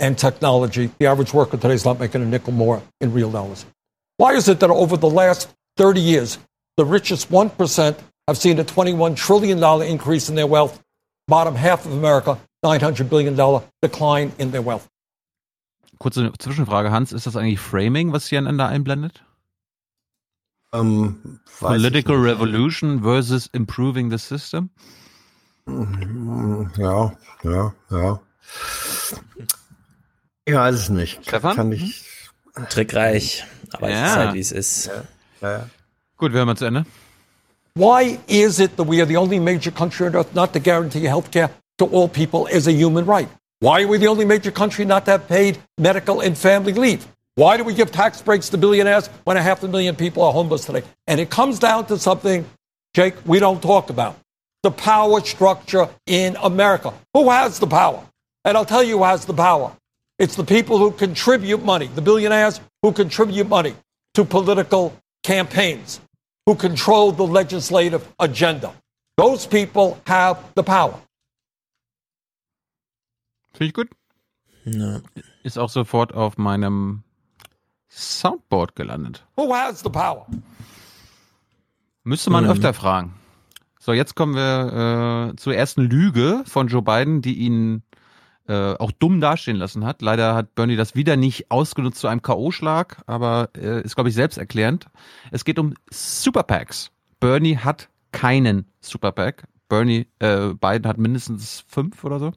and 0.00 0.18
technology, 0.18 0.90
the 0.98 1.06
average 1.06 1.32
worker 1.32 1.56
today 1.56 1.74
is 1.74 1.84
not 1.84 2.00
making 2.00 2.20
a 2.22 2.26
nickel 2.26 2.52
more 2.52 2.82
in 3.00 3.12
real 3.12 3.30
dollars? 3.30 3.64
Why 4.16 4.34
is 4.34 4.48
it 4.48 4.58
that 4.58 4.70
over 4.70 4.96
the 4.96 5.08
last 5.08 5.48
30 5.76 6.00
years, 6.00 6.38
the 6.76 6.84
richest 6.84 7.30
1% 7.30 7.96
have 8.26 8.36
seen 8.36 8.58
a 8.58 8.64
$21 8.64 9.16
trillion 9.16 9.62
increase 9.82 10.28
in 10.28 10.34
their 10.34 10.48
wealth, 10.48 10.82
bottom 11.28 11.54
half 11.54 11.86
of 11.86 11.92
America, 11.92 12.40
$900 12.64 13.08
billion 13.08 13.62
decline 13.82 14.32
in 14.38 14.50
their 14.50 14.62
wealth? 14.62 14.88
Kurze 16.00 16.32
Zwischenfrage, 16.38 16.90
Hans, 16.90 17.12
ist 17.12 17.26
das 17.26 17.36
eigentlich 17.36 17.60
Framing, 17.60 18.12
was 18.12 18.26
CNN 18.26 18.60
einblendet? 18.60 19.22
Ähm, 20.74 21.40
Political. 21.60 22.16
Revolution 22.16 23.02
versus 23.02 23.48
improving 23.52 24.10
the 24.10 24.18
system? 24.18 24.70
Ja, 26.76 27.12
ja, 27.42 27.74
ja. 27.90 28.20
Ich 30.44 30.54
weiß 30.54 30.74
es 30.74 30.88
nicht. 30.90 31.24
Stefan? 31.24 31.56
Kann 31.56 31.72
ich. 31.72 32.04
Trickreich. 32.68 33.44
Aber 33.72 33.88
es 33.88 33.98
ist 33.98 34.16
halt, 34.16 34.34
wie 34.34 34.40
es 34.40 34.52
ist. 34.52 34.90
Ja, 35.40 35.50
ja. 35.50 35.68
Gut, 36.16 36.32
wir 36.32 36.38
hören 36.38 36.46
mal 36.46 36.56
zu 36.56 36.66
Ende. 36.66 36.84
Why 37.76 38.18
is 38.26 38.60
it 38.60 38.76
that 38.76 38.86
we 38.86 39.00
are 39.00 39.06
the 39.06 39.16
only 39.16 39.40
major 39.40 39.72
country 39.72 40.06
on 40.06 40.14
earth 40.14 40.34
not 40.34 40.52
to 40.52 40.60
guarantee 40.60 41.08
health 41.08 41.30
care 41.30 41.50
to 41.78 41.86
all 41.86 42.08
people 42.08 42.46
as 42.52 42.66
a 42.66 42.72
human 42.72 43.04
right? 43.04 43.28
Why 43.60 43.82
are 43.82 43.88
we 43.88 43.98
the 43.98 44.08
only 44.08 44.24
major 44.24 44.52
country 44.52 44.84
not 44.84 45.06
to 45.06 45.12
have 45.12 45.26
paid 45.26 45.58
medical 45.78 46.20
and 46.20 46.36
family 46.36 46.72
leave? 46.72 47.06
Why 47.36 47.56
do 47.56 47.64
we 47.64 47.74
give 47.74 47.90
tax 47.90 48.22
breaks 48.22 48.48
to 48.50 48.58
billionaires 48.58 49.08
when 49.24 49.36
a 49.36 49.42
half 49.42 49.62
a 49.64 49.68
million 49.68 49.96
people 49.96 50.22
are 50.22 50.32
homeless 50.32 50.66
today? 50.66 50.84
And 51.08 51.20
it 51.20 51.30
comes 51.30 51.58
down 51.58 51.86
to 51.86 51.98
something, 51.98 52.44
Jake, 52.94 53.14
we 53.26 53.40
don't 53.40 53.60
talk 53.60 53.90
about 53.90 54.16
the 54.62 54.70
power 54.70 55.20
structure 55.20 55.88
in 56.06 56.36
America. 56.42 56.94
Who 57.12 57.30
has 57.30 57.58
the 57.58 57.66
power? 57.66 58.02
And 58.44 58.56
I'll 58.56 58.64
tell 58.64 58.84
you 58.84 58.98
who 58.98 59.04
has 59.04 59.24
the 59.24 59.34
power. 59.34 59.72
It's 60.18 60.36
the 60.36 60.44
people 60.44 60.78
who 60.78 60.92
contribute 60.92 61.64
money, 61.64 61.88
the 61.88 62.02
billionaires 62.02 62.60
who 62.82 62.92
contribute 62.92 63.48
money 63.48 63.74
to 64.14 64.24
political 64.24 64.94
campaigns, 65.24 66.00
who 66.46 66.54
control 66.54 67.10
the 67.10 67.26
legislative 67.26 68.06
agenda. 68.20 68.72
Those 69.16 69.44
people 69.44 69.98
have 70.06 70.38
the 70.54 70.62
power. 70.62 71.00
Finde 73.54 73.66
ich 73.66 73.72
gut. 73.74 73.88
Ja. 74.64 75.00
Ist 75.42 75.58
auch 75.58 75.68
sofort 75.68 76.14
auf 76.14 76.38
meinem 76.38 77.02
Soundboard 77.96 78.74
gelandet. 78.76 79.24
Who 79.36 79.54
has 79.54 79.80
the 79.80 79.88
power? 79.88 80.26
Müsste 82.02 82.30
man 82.30 82.44
Mhm. 82.44 82.50
öfter 82.50 82.74
fragen. 82.74 83.14
So, 83.78 83.92
jetzt 83.92 84.14
kommen 84.16 84.34
wir 84.34 85.30
äh, 85.32 85.36
zur 85.36 85.54
ersten 85.54 85.82
Lüge 85.82 86.42
von 86.46 86.68
Joe 86.68 86.82
Biden, 86.82 87.22
die 87.22 87.34
ihn 87.34 87.82
äh, 88.46 88.74
auch 88.74 88.90
dumm 88.92 89.20
dastehen 89.20 89.56
lassen 89.56 89.84
hat. 89.86 90.02
Leider 90.02 90.34
hat 90.34 90.54
Bernie 90.54 90.76
das 90.76 90.94
wieder 90.94 91.16
nicht 91.16 91.50
ausgenutzt 91.50 91.98
zu 91.98 92.08
einem 92.08 92.20
K.O.-Schlag, 92.20 92.98
aber 93.06 93.48
äh, 93.56 93.80
ist, 93.82 93.94
glaube 93.94 94.10
ich, 94.10 94.14
selbsterklärend. 94.14 94.86
Es 95.30 95.44
geht 95.44 95.58
um 95.58 95.74
Superpacks. 95.90 96.90
Bernie 97.20 97.56
hat 97.56 97.88
keinen 98.12 98.66
Superpack. 98.80 99.44
Bernie, 99.68 100.06
äh, 100.18 100.48
Biden 100.54 100.86
hat 100.86 100.98
mindestens 100.98 101.64
fünf 101.68 102.04
oder 102.04 102.18
so. 102.18 102.32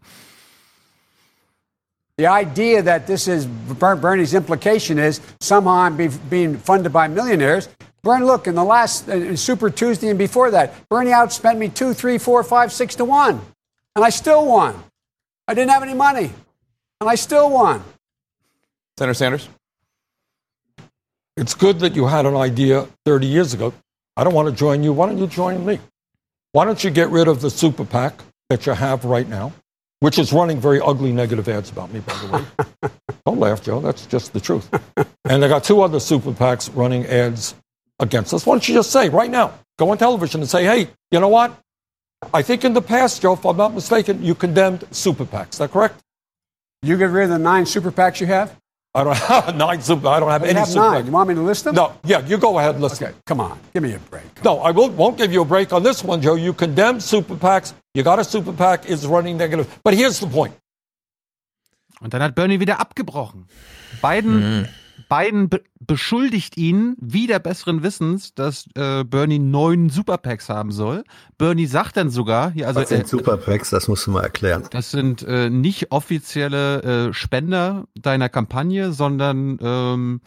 The 2.17 2.25
idea 2.25 2.81
that 2.81 3.05
this 3.05 3.27
is 3.27 3.45
Bernie's 3.45 4.33
implication 4.33 4.97
is 4.97 5.21
somehow 5.39 5.71
I'm 5.71 5.95
be, 5.95 6.07
being 6.07 6.57
funded 6.57 6.91
by 6.91 7.07
millionaires. 7.07 7.69
Bernie, 8.01 8.25
look, 8.25 8.47
in 8.47 8.55
the 8.55 8.63
last 8.63 9.07
uh, 9.07 9.35
Super 9.35 9.69
Tuesday 9.69 10.09
and 10.09 10.17
before 10.17 10.49
that, 10.51 10.73
Bernie 10.89 11.11
outspent 11.11 11.57
me 11.57 11.69
two, 11.69 11.93
three, 11.93 12.17
four, 12.17 12.43
five, 12.43 12.71
six 12.71 12.95
to 12.95 13.05
one. 13.05 13.39
And 13.95 14.03
I 14.03 14.09
still 14.09 14.47
won. 14.47 14.81
I 15.47 15.53
didn't 15.53 15.69
have 15.71 15.83
any 15.83 15.93
money. 15.93 16.31
And 17.01 17.09
I 17.09 17.15
still 17.15 17.51
won. 17.51 17.83
Senator 18.97 19.13
Sanders? 19.13 19.49
It's 21.35 21.53
good 21.53 21.79
that 21.81 21.95
you 21.95 22.07
had 22.07 22.25
an 22.25 22.35
idea 22.35 22.87
30 23.05 23.27
years 23.27 23.53
ago. 23.53 23.73
I 24.15 24.23
don't 24.23 24.33
want 24.33 24.49
to 24.49 24.55
join 24.55 24.81
you. 24.81 24.91
Why 24.91 25.05
don't 25.05 25.19
you 25.19 25.27
join 25.27 25.63
me? 25.63 25.79
Why 26.51 26.65
don't 26.65 26.83
you 26.83 26.89
get 26.89 27.09
rid 27.09 27.27
of 27.27 27.41
the 27.41 27.51
super 27.51 27.85
PAC 27.85 28.23
that 28.49 28.65
you 28.65 28.73
have 28.73 29.05
right 29.05 29.27
now, 29.27 29.53
which 29.99 30.19
is 30.19 30.31
running 30.33 30.59
very 30.59 30.79
ugly 30.81 31.11
negative 31.11 31.47
ads 31.49 31.69
about 31.69 31.91
me, 31.91 31.99
by 32.01 32.13
the 32.13 32.37
way? 32.83 32.91
don't 33.25 33.39
laugh, 33.39 33.63
Joe. 33.63 33.79
That's 33.79 34.05
just 34.05 34.33
the 34.33 34.39
truth. 34.39 34.69
and 35.25 35.41
they 35.41 35.47
got 35.47 35.63
two 35.63 35.81
other 35.81 35.99
super 35.99 36.31
PACs 36.31 36.69
running 36.75 37.05
ads 37.05 37.55
against 37.99 38.33
us. 38.33 38.45
Why 38.45 38.53
don't 38.53 38.67
you 38.67 38.75
just 38.75 38.91
say 38.91 39.09
right 39.09 39.29
now, 39.29 39.53
go 39.79 39.89
on 39.89 39.97
television 39.97 40.41
and 40.41 40.49
say, 40.49 40.63
hey, 40.63 40.89
you 41.11 41.19
know 41.19 41.27
what? 41.29 41.57
I 42.33 42.41
think 42.41 42.65
in 42.65 42.73
the 42.73 42.81
past, 42.81 43.21
Joe, 43.21 43.33
if 43.33 43.45
I'm 43.45 43.57
not 43.57 43.73
mistaken, 43.73 44.23
you 44.23 44.33
condemned 44.35 44.85
super 44.91 45.25
PACs. 45.25 45.53
Is 45.53 45.57
that 45.59 45.71
correct? 45.71 45.99
You 46.83 46.97
get 46.97 47.09
rid 47.09 47.25
of 47.25 47.29
the 47.31 47.39
nine 47.39 47.65
super 47.65 47.91
PACs 47.91 48.19
you 48.21 48.27
have? 48.27 48.55
I 48.95 49.03
don't 49.03 49.15
have 49.17 49.55
nine 49.65 49.81
super. 49.81 50.07
I 50.07 50.19
don't 50.19 50.29
have 50.29 50.41
You 50.41 50.49
any 50.49 50.59
have 50.59 50.67
super 50.67 50.79
nine. 50.81 51.03
PACs. 51.03 51.05
You 51.05 51.11
want 51.11 51.29
me 51.29 51.35
to 51.35 51.41
list 51.41 51.63
them? 51.65 51.75
No, 51.75 51.93
yeah, 52.03 52.25
you 52.25 52.37
go 52.37 52.57
ahead 52.57 52.75
and 52.75 52.83
list 52.83 53.01
Okay, 53.01 53.13
come 53.27 53.39
on. 53.39 53.59
Give 53.73 53.83
me 53.83 53.93
a 53.93 53.99
break. 53.99 54.23
No, 54.43 54.59
I 54.59 54.71
will, 54.71 54.89
won't 54.89 55.17
give 55.17 55.31
you 55.31 55.41
a 55.41 55.45
break 55.45 55.73
on 55.73 55.83
this 55.83 56.03
one, 56.03 56.21
Joe. 56.21 56.35
You 56.35 56.53
condemned 56.53 57.03
super 57.03 57.35
PACs. 57.35 57.73
You 57.97 58.03
got 58.03 58.19
a 58.19 58.23
super 58.23 58.53
PAC 58.53 58.87
is 58.87 59.07
running 59.07 59.37
negative. 59.37 59.65
But 59.83 59.95
here's 59.95 60.19
the 60.19 60.27
point. 60.27 60.53
Und 61.99 62.13
dann 62.13 62.21
hat 62.21 62.35
Bernie 62.35 62.59
wieder 62.59 62.79
abgebrochen. 62.79 63.47
Biden, 64.03 64.67
Biden 65.09 65.49
be 65.49 65.63
beschuldigt 65.79 66.57
ihn 66.57 66.95
wieder 66.99 67.39
besseren 67.39 67.81
Wissens, 67.81 68.35
dass 68.35 68.67
äh, 68.75 69.03
Bernie 69.03 69.39
neun 69.39 69.89
Superpacks 69.89 70.47
haben 70.47 70.71
soll. 70.71 71.05
Bernie 71.39 71.65
sagt 71.65 71.97
dann 71.97 72.11
sogar, 72.11 72.51
hier, 72.51 72.67
also 72.67 72.81
Was 72.81 72.89
sind 72.89 73.05
äh, 73.05 73.07
Superpacks? 73.07 73.71
Das 73.71 73.87
musst 73.87 74.05
du 74.05 74.11
mal 74.11 74.21
erklären. 74.21 74.67
das 74.69 74.91
sind 74.91 75.23
äh, 75.23 75.49
nicht 75.49 75.91
offizielle 75.91 77.07
äh, 77.07 77.13
Spender 77.13 77.87
deiner 77.95 78.29
Kampagne, 78.29 78.91
sondern 78.91 79.57
ähm, 79.59 80.21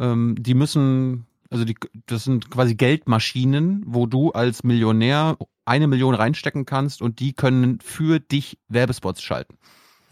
ähm, 0.00 0.34
die 0.36 0.54
müssen, 0.54 1.26
also 1.50 1.64
die, 1.64 1.76
das 2.06 2.24
sind 2.24 2.50
quasi 2.50 2.74
Geldmaschinen, 2.74 3.82
wo 3.86 4.06
du 4.06 4.32
als 4.32 4.64
Millionär 4.64 5.36
eine 5.64 5.86
Million 5.86 6.14
reinstecken 6.14 6.66
kannst 6.66 7.02
und 7.02 7.20
die 7.20 7.32
können 7.32 7.78
für 7.80 8.20
dich 8.20 8.58
Werbespots 8.68 9.22
schalten. 9.22 9.56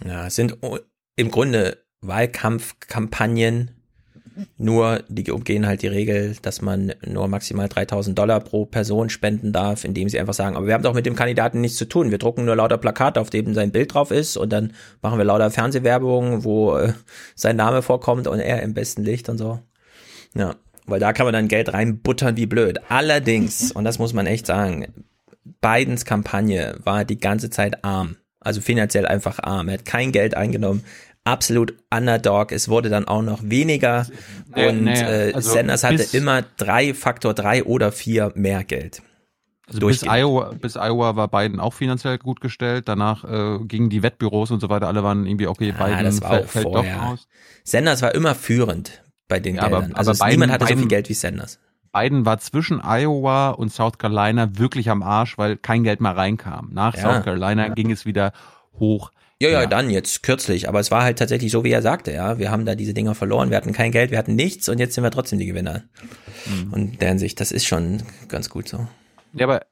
Ja, 0.05 0.27
es 0.27 0.37
sind 0.37 0.57
im 1.17 1.31
Grunde 1.31 1.79
Wahlkampfkampagnen, 2.01 3.71
nur 4.57 5.03
die 5.09 5.31
umgehen 5.31 5.67
halt 5.67 5.83
die 5.83 5.89
Regel, 5.89 6.37
dass 6.43 6.63
man 6.63 6.95
nur 7.07 7.29
maximal 7.29 7.69
3000 7.69 8.19
Dollar 8.19 8.41
pro 8.41 8.65
Person 8.65 9.11
spenden 9.11 9.53
darf, 9.53 9.85
indem 9.85 10.09
sie 10.09 10.19
einfach 10.19 10.35
sagen, 10.35 10.57
aber 10.57 10.67
wir 10.67 10.75
haben 10.75 10.83
doch 10.83 10.95
mit 10.95 11.07
dem 11.07 11.17
Kandidaten 11.17 11.61
nichts 11.61 11.77
zu 11.77 11.85
tun. 11.85 12.11
Wir 12.11 12.19
drucken 12.19 12.45
nur 12.45 12.57
lauter 12.57 12.79
Plakate, 12.79 13.21
auf 13.21 13.31
dem 13.31 13.55
sein 13.55 13.73
Bild 13.73 13.95
drauf 13.95 14.11
ist 14.11 14.37
und 14.37 14.51
dann 14.51 14.73
machen 15.03 15.19
wir 15.19 15.25
lauter 15.25 15.51
Fernsehwerbung, 15.51 16.45
wo 16.45 16.77
äh, 16.77 16.95
sein 17.35 17.57
Name 17.57 17.83
vorkommt 17.83 18.27
und 18.27 18.41
er 18.41 18.63
im 18.63 18.75
besten 18.75 19.03
Licht 19.05 19.29
und 19.29 19.39
so. 19.39 19.61
Ja, 20.35 20.57
weil 20.87 21.01
da 21.01 21.13
kann 21.13 21.27
man 21.27 21.33
dann 21.33 21.49
Geld 21.49 21.73
reinbuttern 21.73 22.37
wie 22.37 22.47
blöd. 22.47 22.81
Allerdings, 22.89 23.73
und 23.75 23.85
das 23.85 23.99
muss 23.99 24.13
man 24.13 24.27
echt 24.27 24.47
sagen, 24.47 24.87
Bidens 25.61 26.05
Kampagne 26.05 26.77
war 26.85 27.05
die 27.05 27.19
ganze 27.19 27.51
Zeit 27.51 27.85
arm. 27.85 28.17
Also 28.41 28.61
finanziell 28.61 29.07
einfach 29.07 29.39
arm. 29.39 29.69
Er 29.69 29.75
hat 29.75 29.85
kein 29.85 30.11
Geld 30.13 30.37
eingenommen. 30.37 30.85
absolut 31.25 31.75
Underdog. 31.91 32.51
Es 32.51 32.69
wurde 32.69 32.89
dann 32.89 33.07
auch 33.07 33.23
noch 33.23 33.41
weniger 33.45 34.07
Nee, 34.55 34.69
und 34.69 34.85
nee, 34.85 35.01
äh, 35.01 35.33
also 35.33 35.53
Sanders 35.53 35.85
hatte 35.85 36.05
immer 36.17 36.43
drei, 36.57 36.95
Faktor 36.95 37.35
drei 37.35 37.63
oder 37.63 37.93
vier 37.93 38.33
mehr 38.35 38.65
Geld. 38.65 39.03
Also 39.69 39.87
bis. 39.87 40.03
Iowa, 40.03 40.53
bis 40.61 40.77
Iowa 40.77 41.15
war 41.15 41.29
Biden 41.29 41.61
auch 41.61 41.73
finanziell 41.73 42.19
gut 42.19 42.41
gestellt. 42.41 42.89
Danach 42.89 43.25
äh, 43.25 43.65
gingen 43.65 43.89
die 43.89 44.03
Wettbüros 44.03 44.51
und 44.51 44.61
so 44.61 44.69
weiter. 44.69 44.89
Alle 44.89 45.05
waren 45.05 45.25
irgendwie, 45.25 45.47
okay, 45.47 45.73
Ah, 45.79 45.87
Biden 45.87 46.13
fällt, 46.13 46.25
auch 46.25 46.49
fällt 46.49 46.67
doch 46.67 46.85
raus. 46.85 47.29
Sanders 47.63 48.03
war 48.03 48.15
immer 48.15 48.35
führend 48.35 49.02
bei 49.33 49.41
den 49.41 49.55
Ja, 49.57 49.63
aber- 49.63 49.81
Geldern. 49.81 49.97
also 49.97 50.11
aber 50.11 50.19
Biden- 50.19 50.31
niemand 50.33 50.53
hatte 50.53 50.65
so 50.65 50.69
Biden- 50.69 50.79
viel 50.81 50.89
Geld 50.89 51.09
wie 51.09 51.15
Sanders. 51.15 51.59
Biden 51.95 52.27
war 52.27 52.39
zwischen 52.39 52.81
Iowa 52.85 53.51
und 53.51 53.71
South 53.73 53.99
Carolina 53.99 54.59
wirklich 54.59 54.91
am 54.91 55.03
Arsch, 55.03 55.39
weil 55.39 55.57
kein 55.57 55.85
Geld 55.85 56.01
mehr 56.03 56.17
reinkam. 56.17 56.71
Nach 56.73 56.95
Ja. 56.97 57.03
South 57.03 57.25
Carolina 57.25 57.69
ging 57.69 57.91
es 57.91 58.05
wieder 58.07 58.33
hoch. 58.79 59.11
Ja, 59.41 59.49
ja, 59.49 59.67
dann 59.67 59.91
jetzt 59.91 60.23
kürzlich. 60.23 60.69
Aber 60.69 60.79
es 60.81 60.91
war 60.91 61.03
halt 61.03 61.19
tatsächlich 61.19 61.51
so, 61.51 61.65
wie 61.65 61.71
er 61.73 61.83
sagte, 61.83 62.13
ja. 62.13 62.39
Wir 62.39 62.51
haben 62.51 62.65
da 62.65 62.75
diese 62.77 62.95
Dinger 62.95 63.15
verloren, 63.15 63.51
wir 63.51 63.57
hatten 63.57 63.73
kein 63.73 63.91
Geld, 63.91 64.11
wir 64.11 64.19
hatten 64.19 64.37
nichts 64.37 64.69
und 64.69 64.79
jetzt 64.79 64.95
sind 64.95 65.03
wir 65.05 65.11
trotzdem 65.11 65.39
die 65.39 65.47
Gewinner. 65.47 65.83
Mhm. 66.47 66.73
Und 66.73 66.93
in 66.93 66.99
der 66.99 67.09
Hinsicht, 67.09 67.41
das 67.41 67.51
ist 67.53 67.67
schon 67.67 68.03
ganz 68.29 68.49
gut 68.51 68.69
so. 68.69 68.87
Ja, 69.35 69.47
aber 69.47 69.63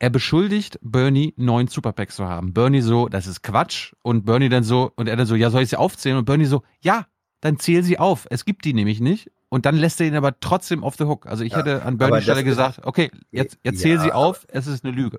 er 0.00 0.10
beschuldigt 0.10 0.78
Bernie, 0.82 1.32
neun 1.36 1.68
Superpacks 1.68 2.16
zu 2.16 2.26
haben. 2.28 2.52
Bernie 2.52 2.80
so, 2.80 3.08
das 3.08 3.26
ist 3.28 3.42
Quatsch. 3.44 3.92
Und 4.02 4.26
Bernie 4.26 4.48
dann 4.48 4.64
so, 4.64 4.90
und 4.96 5.08
er 5.08 5.14
dann 5.16 5.26
so, 5.26 5.36
ja, 5.36 5.50
soll 5.50 5.62
ich 5.62 5.68
sie 5.70 5.78
aufzählen? 5.78 6.18
Und 6.18 6.24
Bernie 6.24 6.44
so, 6.46 6.62
ja, 6.80 7.06
dann 7.42 7.58
zähl 7.58 7.82
sie 7.82 7.98
auf. 7.98 8.26
Es 8.30 8.46
gibt 8.46 8.64
die 8.64 8.72
nämlich 8.72 9.00
nicht. 9.00 9.30
Und 9.50 9.66
dann 9.66 9.76
lässt 9.76 10.00
er 10.00 10.06
ihn 10.06 10.14
aber 10.16 10.40
trotzdem 10.40 10.82
off 10.82 10.96
the 10.96 11.04
hook. 11.04 11.26
Also 11.26 11.44
ich 11.44 11.52
Ja, 11.52 11.58
hätte 11.58 11.82
an 11.82 11.98
Bernie 11.98 12.22
Stelle 12.22 12.42
gesagt, 12.42 12.80
okay, 12.84 13.10
jetzt, 13.30 13.58
jetzt 13.62 13.80
zähl 13.80 13.96
Ja, 13.96 14.02
sie 14.02 14.12
auf, 14.12 14.46
es 14.48 14.66
ist 14.66 14.82
eine 14.84 14.94
Lüge. 14.94 15.18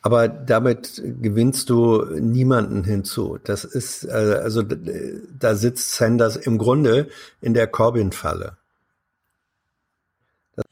Aber 0.00 0.28
damit 0.28 1.02
gewinnst 1.20 1.68
du 1.68 2.04
niemanden 2.18 2.84
hinzu. 2.84 3.38
Das 3.44 3.64
ist, 3.64 4.04
äh, 4.04 4.10
also 4.42 4.62
da 4.62 5.54
sitzt 5.56 5.92
Sanders 5.94 6.36
im 6.36 6.56
Grunde 6.56 7.08
in 7.42 7.52
der 7.52 7.66
Corbyn-Falle. 7.66 8.56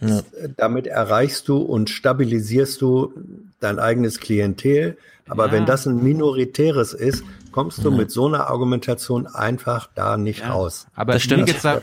Ist, 0.01 0.33
äh, 0.35 0.49
Damit 0.57 0.87
erreichst 0.87 1.49
du 1.49 1.59
und 1.59 1.91
stabilisierst 1.91 2.81
du 2.81 3.13
dein 3.61 3.79
eigenes 3.79 4.21
Klientel. 4.21 4.97
Aber 5.29 5.47
Ja. 5.47 5.53
wenn 5.53 5.67
das 5.67 5.87
ein 5.87 6.03
minoritäres 6.03 6.95
ist, 6.95 7.25
kommst 7.57 7.83
du 7.83 7.91
Ja. 7.91 7.97
mit 7.97 8.11
so 8.11 8.27
einer 8.27 8.51
Argumentation 8.51 9.27
einfach 9.27 9.89
da 9.95 10.19
nicht 10.19 10.47
raus. 10.47 10.89
Aber 10.95 11.15
mir 11.15 11.45
geht's 11.47 11.63
da, 11.63 11.81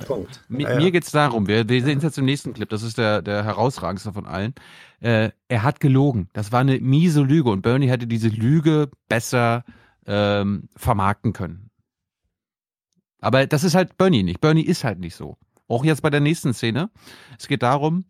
mir, 0.48 0.62
Ja, 0.62 0.70
ja. 0.70 0.76
mir 0.78 0.92
geht's 0.92 1.10
darum, 1.10 1.48
wir, 1.48 1.68
wir 1.68 1.84
sehen 1.84 1.98
es 1.98 2.04
jetzt 2.04 2.20
im 2.20 2.26
nächsten 2.26 2.54
Clip, 2.54 2.70
das 2.70 2.84
ist 2.84 3.00
der, 3.00 3.24
der 3.24 3.44
herausragendste 3.44 4.14
von 4.14 4.28
allen. 4.28 4.54
Äh, 5.00 5.32
er 5.48 5.64
hat 5.64 5.80
gelogen. 5.80 6.30
Das 6.34 6.52
war 6.52 6.60
eine 6.60 6.80
miese 6.80 7.24
Lüge 7.24 7.50
und 7.50 7.64
Bernie 7.64 7.90
hätte 7.90 8.06
diese 8.06 8.28
Lüge 8.28 8.92
besser 9.10 9.64
ähm, 10.06 10.70
vermarkten 10.76 11.34
können. 11.34 11.72
Aber 13.20 13.48
das 13.48 13.64
ist 13.64 13.74
halt 13.74 13.98
Bernie 13.98 14.22
nicht. 14.22 14.42
Bernie 14.42 14.62
ist 14.66 14.84
halt 14.84 15.00
nicht 15.00 15.16
so. 15.16 15.38
Auch 15.68 15.84
jetzt 15.84 16.04
bei 16.04 16.12
der 16.12 16.20
nächsten 16.20 16.54
Szene. 16.54 16.92
Es 17.40 17.48
geht 17.48 17.64
darum, 17.64 18.06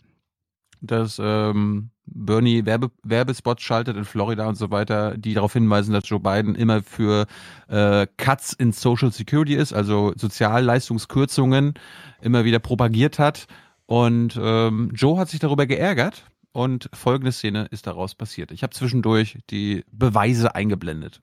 dass 0.84 1.20
ähm, 1.20 1.90
Bernie 2.06 2.66
Werbe, 2.66 2.92
Werbespots 3.04 3.64
schaltet 3.64 3.96
in 3.96 4.06
Florida 4.06 4.48
und 4.48 4.56
so 4.56 4.70
weiter, 4.70 5.18
die 5.18 5.34
darauf 5.34 5.54
hinweisen, 5.54 5.94
dass 5.94 6.08
Joe 6.08 6.20
Biden 6.20 6.56
immer 6.56 6.84
für 6.84 7.26
äh, 7.70 8.06
Cuts 8.18 8.54
in 8.54 8.74
Social 8.74 9.12
Security 9.12 9.56
ist, 9.56 9.74
also 9.74 10.14
Sozialleistungskürzungen 10.16 11.74
immer 12.22 12.44
wieder 12.44 12.60
propagiert 12.60 13.20
hat. 13.20 13.48
Und 13.86 14.40
ähm, 14.42 14.92
Joe 14.94 15.18
hat 15.18 15.30
sich 15.30 15.40
darüber 15.40 15.66
geärgert 15.66 16.26
und 16.52 16.90
folgende 16.94 17.32
Szene 17.32 17.68
ist 17.72 17.88
daraus 17.88 18.16
passiert. 18.16 18.52
Ich 18.52 18.64
habe 18.64 18.74
zwischendurch 18.74 19.40
die 19.50 19.86
Beweise 19.92 20.56
eingeblendet. 20.56 21.22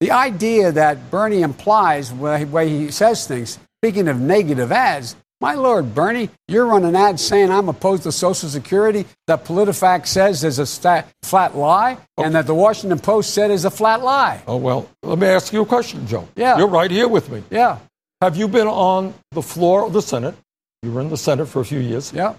The 0.00 0.10
idea 0.10 0.70
that 0.72 1.10
Bernie 1.10 1.40
implies, 1.40 2.10
the 2.10 2.52
way 2.52 2.68
he 2.68 2.92
says 2.92 3.26
things, 3.26 3.58
speaking 3.78 4.08
of 4.08 4.18
negative 4.18 4.70
ads, 4.70 5.16
my 5.40 5.54
lord, 5.54 5.94
Bernie, 5.94 6.30
you're 6.48 6.66
running 6.66 6.96
ads 6.96 7.22
saying 7.22 7.50
I'm 7.50 7.68
opposed 7.68 8.04
to 8.04 8.12
Social 8.12 8.48
Security, 8.48 9.04
that 9.26 9.44
PolitiFact 9.44 10.06
says 10.06 10.42
is 10.44 10.58
a 10.58 10.64
sta- 10.66 11.04
flat 11.22 11.54
lie, 11.56 11.98
and 12.16 12.34
that 12.34 12.46
the 12.46 12.54
Washington 12.54 12.98
Post 12.98 13.34
said 13.34 13.50
is 13.50 13.64
a 13.66 13.70
flat 13.70 14.02
lie. 14.02 14.42
Oh, 14.46 14.56
well, 14.56 14.88
let 15.02 15.18
me 15.18 15.26
ask 15.26 15.52
you 15.52 15.62
a 15.62 15.66
question, 15.66 16.06
Joe. 16.06 16.26
Yeah. 16.36 16.56
You're 16.56 16.68
right 16.68 16.90
here 16.90 17.08
with 17.08 17.30
me. 17.30 17.42
Yeah. 17.50 17.78
Have 18.22 18.36
you 18.36 18.48
been 18.48 18.66
on 18.66 19.12
the 19.32 19.42
floor 19.42 19.84
of 19.84 19.92
the 19.92 20.00
Senate? 20.00 20.34
You 20.82 20.92
were 20.92 21.02
in 21.02 21.10
the 21.10 21.18
Senate 21.18 21.46
for 21.46 21.60
a 21.60 21.64
few 21.64 21.80
years. 21.80 22.12
Yeah. 22.14 22.34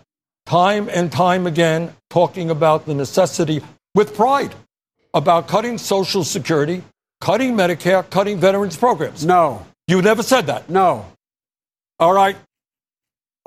Time 0.48 0.90
and 0.90 1.12
time 1.12 1.46
again 1.46 1.94
talking 2.10 2.50
about 2.50 2.86
the 2.88 2.96
necessity, 2.96 3.62
with 3.94 4.16
pride, 4.16 4.56
about 5.14 5.48
cutting 5.48 5.78
Social 5.78 6.24
Security, 6.24 6.82
cutting 7.22 7.54
Medicare, 7.54 8.10
cutting 8.10 8.40
veterans 8.40 8.76
programs. 8.76 9.24
No. 9.24 9.66
You 9.88 10.02
never 10.02 10.24
said 10.24 10.48
that. 10.48 10.68
No. 10.70 11.06
All 12.00 12.14
right. 12.14 12.38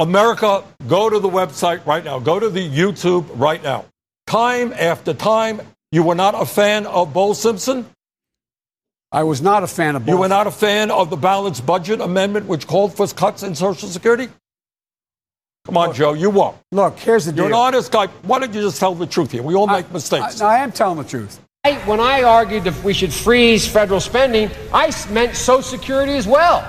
America, 0.00 0.64
go 0.88 1.10
to 1.10 1.18
the 1.20 1.28
website 1.28 1.84
right 1.86 2.02
now. 2.04 2.18
Go 2.18 2.40
to 2.40 2.48
the 2.48 2.66
YouTube 2.68 3.26
right 3.34 3.62
now. 3.62 3.84
Time 4.26 4.72
after 4.72 5.12
time, 5.12 5.60
you 5.92 6.02
were 6.02 6.14
not 6.14 6.34
a 6.34 6.46
fan 6.46 6.86
of 6.86 7.12
Bo 7.12 7.34
Simpson. 7.34 7.84
I 9.12 9.24
was 9.24 9.42
not 9.42 9.62
a 9.62 9.66
fan 9.66 9.96
of 9.96 10.08
You 10.08 10.16
were 10.16 10.28
not 10.28 10.46
a 10.46 10.50
fan 10.50 10.90
of 10.90 11.10
the 11.10 11.16
balanced 11.16 11.66
budget 11.66 12.00
amendment, 12.00 12.46
which 12.46 12.66
called 12.66 12.96
for 12.96 13.06
cuts 13.08 13.42
in 13.42 13.54
Social 13.54 13.88
Security? 13.88 14.28
Come 15.66 15.76
on, 15.76 15.92
Joe, 15.92 16.14
you 16.14 16.30
won't. 16.30 16.56
Look, 16.72 16.98
here's 16.98 17.26
the 17.26 17.32
deal. 17.32 17.44
You're 17.44 17.52
an 17.52 17.58
honest 17.60 17.92
guy. 17.92 18.06
Why 18.06 18.38
don't 18.38 18.54
you 18.54 18.62
just 18.62 18.80
tell 18.80 18.94
the 18.94 19.06
truth 19.06 19.32
here? 19.32 19.42
We 19.42 19.54
all 19.54 19.66
make 19.66 19.92
mistakes. 19.92 20.40
I, 20.40 20.54
I 20.56 20.58
am 20.60 20.72
telling 20.72 20.96
the 20.96 21.04
truth. 21.04 21.38
I- 21.64 21.74
When 21.86 22.00
I 22.00 22.22
argued 22.22 22.64
that 22.64 22.82
we 22.82 22.94
should 22.94 23.12
freeze 23.12 23.68
federal 23.68 24.00
spending, 24.00 24.50
I 24.72 24.90
meant 25.10 25.36
Social 25.36 25.62
Security 25.62 26.12
as 26.12 26.26
well. 26.26 26.64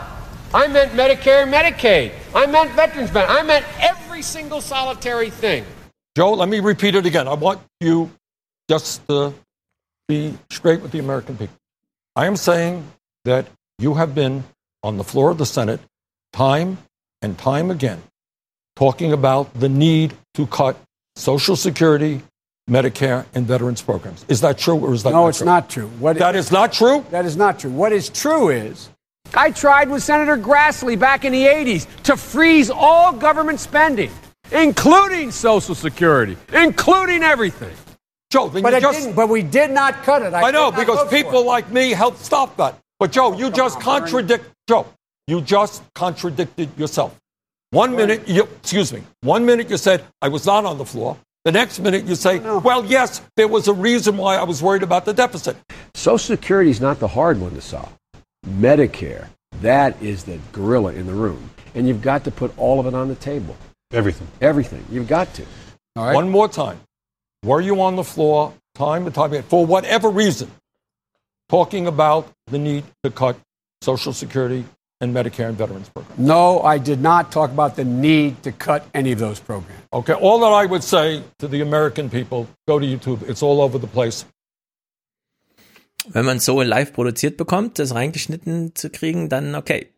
I 0.54 0.68
meant 0.68 0.92
Medicare 0.92 1.44
and 1.44 1.54
Medicaid. 1.54 2.12
I 2.36 2.46
meant 2.46 2.72
veterans 2.72 3.10
benefits. 3.10 3.40
I 3.40 3.44
meant 3.44 3.66
every 3.80 4.22
single 4.22 4.60
solitary 4.60 5.30
thing. 5.30 5.66
Joe, 6.16 6.34
let 6.34 6.50
me 6.50 6.60
repeat 6.60 6.96
it 6.96 7.06
again. 7.06 7.28
I 7.28 7.34
want 7.36 7.62
you 7.80 8.12
just 8.70 9.08
to 9.08 9.34
be 10.08 10.38
straight 10.50 10.82
with 10.82 10.92
the 10.92 11.00
American 11.00 11.38
people. 11.38 11.56
I 12.18 12.26
am 12.26 12.36
saying 12.36 12.86
that 13.24 13.48
you 13.80 13.94
have 13.94 14.14
been 14.14 14.44
on 14.84 14.98
the 14.98 15.04
floor 15.06 15.32
of 15.32 15.38
the 15.38 15.46
Senate 15.46 15.80
time 16.34 16.78
and 17.22 17.38
time 17.38 17.72
again 17.72 18.02
talking 18.76 19.14
about 19.14 19.54
the 19.54 19.70
need 19.70 20.14
to 20.34 20.48
cut 20.48 20.78
Social 21.16 21.56
Security, 21.56 22.22
Medicare, 22.70 23.26
and 23.34 23.46
veterans 23.46 23.82
programs. 23.82 24.26
Is 24.28 24.42
that 24.42 24.58
true 24.58 24.76
or 24.78 24.94
is 24.94 25.04
that 25.04 25.12
no, 25.12 25.24
not 25.24 25.30
it's 25.30 25.38
true? 25.38 25.46
not 25.46 25.70
true. 25.70 25.88
What 26.00 26.18
That 26.18 26.36
is 26.36 26.52
not 26.52 26.74
true? 26.74 27.06
That 27.12 27.26
is 27.26 27.38
not 27.38 27.60
true. 27.60 27.72
What 27.72 27.94
is 27.94 28.10
true 28.10 28.50
is 28.50 28.90
I 29.34 29.52
tried 29.52 29.90
with 29.90 30.04
Senator 30.04 30.38
Grassley 30.38 31.00
back 31.00 31.24
in 31.26 31.32
the 31.32 31.46
80s 31.46 31.88
to 32.04 32.18
freeze 32.18 32.70
all 32.70 33.14
government 33.14 33.60
spending, 33.60 34.12
including 34.52 35.32
Social 35.32 35.76
Security, 35.76 36.38
including 36.54 37.24
everything. 37.24 37.74
Joe, 38.30 38.50
but, 38.50 38.74
you 38.74 38.80
just- 38.80 39.16
but 39.16 39.30
we 39.30 39.42
did 39.42 39.72
not 39.72 40.04
cut 40.04 40.22
it. 40.22 40.34
I, 40.34 40.48
I, 40.48 40.52
know 40.52 40.72
because 40.72 41.10
people 41.10 41.46
like 41.46 41.70
me 41.70 41.92
helped 41.92 42.20
stop 42.20 42.56
that. 42.58 42.78
But 43.00 43.12
Joe, 43.12 43.38
you 43.38 43.50
just 43.50 43.78
on, 43.78 43.84
Bernie. 43.84 44.00
contradict 44.00 44.46
Joe. 44.68 44.86
You 45.28 45.42
just 45.42 45.82
contradicted 45.96 46.78
yourself. 46.78 47.18
One 47.72 47.96
minute, 47.96 48.28
you 48.28 48.44
excuse 48.44 48.92
me. 48.92 49.02
One 49.22 49.46
minute 49.46 49.70
you 49.70 49.78
said 49.78 50.04
I 50.22 50.28
was 50.28 50.46
not 50.46 50.66
on 50.66 50.78
the 50.78 50.86
floor. 50.86 51.18
The 51.46 51.52
next 51.52 51.80
minute 51.80 52.06
you 52.06 52.16
say, 52.16 52.40
well, 52.40 52.86
yes, 52.86 53.22
there 53.36 53.48
was 53.48 53.68
a 53.68 53.74
reason 53.74 54.18
why 54.18 54.36
I 54.36 54.44
was 54.44 54.62
worried 54.62 54.84
about 54.84 55.06
the 55.06 55.14
deficit. 55.14 55.58
Social 55.96 56.36
Security 56.36 56.70
is 56.70 56.80
not 56.80 57.00
the 57.00 57.08
hard 57.08 57.40
one 57.40 57.56
to 57.56 57.62
solve. 57.62 57.92
Medicare, 58.46 59.28
that 59.62 60.02
is 60.02 60.24
the 60.24 60.40
gorilla 60.52 60.94
in 60.94 61.06
the 61.06 61.14
room. 61.14 61.50
And 61.76 61.88
you've 61.88 62.02
got 62.02 62.24
to 62.26 62.32
put 62.32 62.58
all 62.58 62.80
of 62.80 62.86
it 62.86 62.94
on 62.94 63.08
the 63.08 63.16
table. 63.16 63.56
Everything. 63.92 64.28
Everything. 64.42 64.84
You've 64.90 65.08
got 65.08 65.34
to. 65.36 65.46
One 65.96 66.30
more 66.30 66.48
time. 66.48 66.80
Were 67.44 67.62
you 67.62 67.82
on 67.82 67.96
the 67.96 68.04
floor 68.04 68.54
time 68.76 69.06
and 69.06 69.14
time 69.14 69.32
again, 69.32 69.44
for 69.44 69.66
whatever 69.66 70.10
reason, 70.10 70.50
talking 71.50 71.88
about 71.88 72.28
the 72.48 72.58
need 72.58 72.84
to 73.04 73.12
cut 73.12 73.38
Social 73.82 74.14
Security 74.14 74.64
and 75.02 75.14
Medicare 75.14 75.50
and 75.50 75.58
veterans 75.58 75.90
programs? 75.90 76.20
No, 76.20 76.62
I 76.62 76.78
did 76.78 77.02
not 77.02 77.32
talk 77.32 77.52
about 77.52 77.76
the 77.76 77.84
need 77.84 78.44
to 78.44 78.52
cut 78.52 78.86
any 78.94 79.12
of 79.12 79.20
those 79.20 79.40
programs. 79.40 79.82
Okay, 79.92 80.14
all 80.14 80.40
that 80.40 80.54
I 80.54 80.66
would 80.66 80.84
say 80.84 81.24
to 81.40 81.48
the 81.48 81.62
American 81.62 82.10
people, 82.10 82.48
go 82.68 82.80
to 82.80 82.86
YouTube. 82.86 83.28
It's 83.28 83.44
all 83.44 83.62
over 83.62 83.78
the 83.78 83.88
place. 83.88 84.26
Wenn 86.10 86.26
man 86.26 86.38
es 86.38 86.46
so 86.46 86.62
live 86.62 86.94
produziert 86.94 87.38
bekommt, 87.38 87.78
das 87.80 87.94
reingeschnitten 87.94 88.74
zu 88.76 88.90
kriegen, 88.90 89.30
dann 89.30 89.56
okay. 89.56 89.90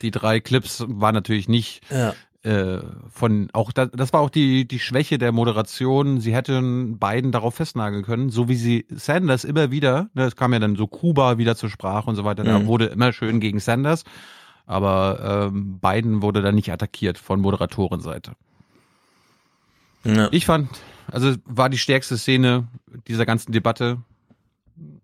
Die 0.00 0.10
drei 0.10 0.40
Clips 0.40 0.84
waren 0.88 1.14
natürlich 1.14 1.48
nicht 1.48 1.82
Ja. 1.90 2.14
äh, 2.44 2.80
von 3.10 3.48
auch 3.52 3.72
da, 3.72 3.86
das 3.86 4.12
war 4.12 4.20
auch 4.20 4.30
die 4.30 4.66
die 4.66 4.78
Schwäche 4.78 5.18
der 5.18 5.32
Moderation. 5.32 6.20
Sie 6.20 6.34
hätten 6.34 6.98
beiden 6.98 7.30
darauf 7.30 7.56
festnageln 7.56 8.04
können, 8.04 8.30
so 8.30 8.48
wie 8.48 8.56
sie 8.56 8.86
Sanders 8.90 9.44
immer 9.44 9.70
wieder. 9.70 10.08
Ne, 10.14 10.24
es 10.24 10.36
kam 10.36 10.52
ja 10.54 10.58
dann 10.60 10.76
so 10.76 10.86
Kuba 10.86 11.36
wieder 11.36 11.56
zur 11.56 11.68
Sprache 11.68 12.08
und 12.08 12.16
so 12.16 12.24
weiter. 12.24 12.42
Da 12.44 12.58
Mhm. 12.60 12.66
wurde 12.66 12.86
immer 12.86 13.12
schön 13.12 13.38
gegen 13.38 13.60
Sanders, 13.60 14.04
aber 14.66 15.50
ähm, 15.52 15.78
Biden 15.78 16.22
wurde 16.22 16.40
dann 16.42 16.54
nicht 16.54 16.72
attackiert 16.72 17.18
von 17.18 17.40
Moderatorenseite. 17.40 18.32
Ich 20.32 20.46
fand, 20.46 20.68
also 21.12 21.34
war 21.44 21.68
die 21.68 21.78
stärkste 21.78 22.18
Szene 22.18 22.66
dieser 23.06 23.24
ganzen 23.26 23.52
Debatte. 23.52 23.98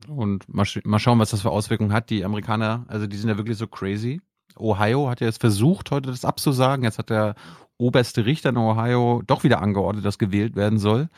Und 0.08 0.48
mal, 0.52 0.64
sch 0.64 0.84
mal 0.84 0.98
schauen, 0.98 1.18
was 1.18 1.30
das 1.30 1.42
für 1.42 1.50
Auswirkungen 1.50 1.92
hat. 1.92 2.10
Die 2.10 2.24
Amerikaner, 2.24 2.84
also 2.88 3.06
die 3.06 3.16
sind 3.16 3.28
ja 3.28 3.36
wirklich 3.36 3.58
so 3.58 3.66
crazy. 3.66 4.20
Ohio 4.56 5.08
hat 5.08 5.20
ja 5.20 5.26
jetzt 5.26 5.40
versucht, 5.40 5.90
heute 5.90 6.10
das 6.10 6.24
abzusagen. 6.24 6.84
Jetzt 6.84 6.98
hat 6.98 7.10
der 7.10 7.34
oberste 7.76 8.26
Richter 8.26 8.50
in 8.50 8.56
Ohio 8.56 9.22
doch 9.26 9.44
wieder 9.44 9.62
angeordnet, 9.62 10.04
dass 10.04 10.18
gewählt 10.18 10.56
werden 10.56 10.78
soll. 10.78 11.08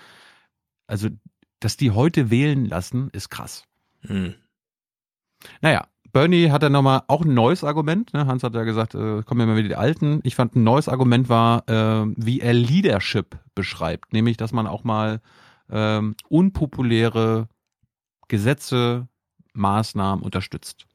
Also, 0.86 1.08
dass 1.60 1.76
die 1.76 1.90
heute 1.90 2.30
wählen 2.30 2.66
lassen, 2.66 3.10
ist 3.12 3.30
krass. 3.30 3.64
Hm. 4.02 4.34
Naja, 5.60 5.86
Bernie 6.12 6.50
hat 6.50 6.62
dann 6.62 6.72
nochmal 6.72 7.02
auch 7.06 7.22
ein 7.24 7.34
neues 7.34 7.64
Argument. 7.64 8.12
Ne? 8.12 8.26
Hans 8.26 8.42
hat 8.42 8.54
ja 8.54 8.64
gesagt, 8.64 8.94
äh, 8.94 9.22
kommen 9.22 9.40
ja 9.40 9.46
mal 9.46 9.56
wieder 9.56 9.68
die 9.68 9.76
Alten. 9.76 10.20
Ich 10.24 10.34
fand 10.34 10.56
ein 10.56 10.64
neues 10.64 10.88
Argument 10.88 11.28
war, 11.28 11.68
äh, 11.68 12.06
wie 12.16 12.40
er 12.40 12.52
Leadership 12.52 13.38
beschreibt. 13.54 14.12
Nämlich, 14.12 14.36
dass 14.36 14.52
man 14.52 14.66
auch 14.66 14.84
mal 14.84 15.20
ähm, 15.70 16.16
unpopuläre 16.28 17.48
Gesetze, 18.30 19.06
Maßnahmen 19.54 20.22
unterstützt. 20.22 20.86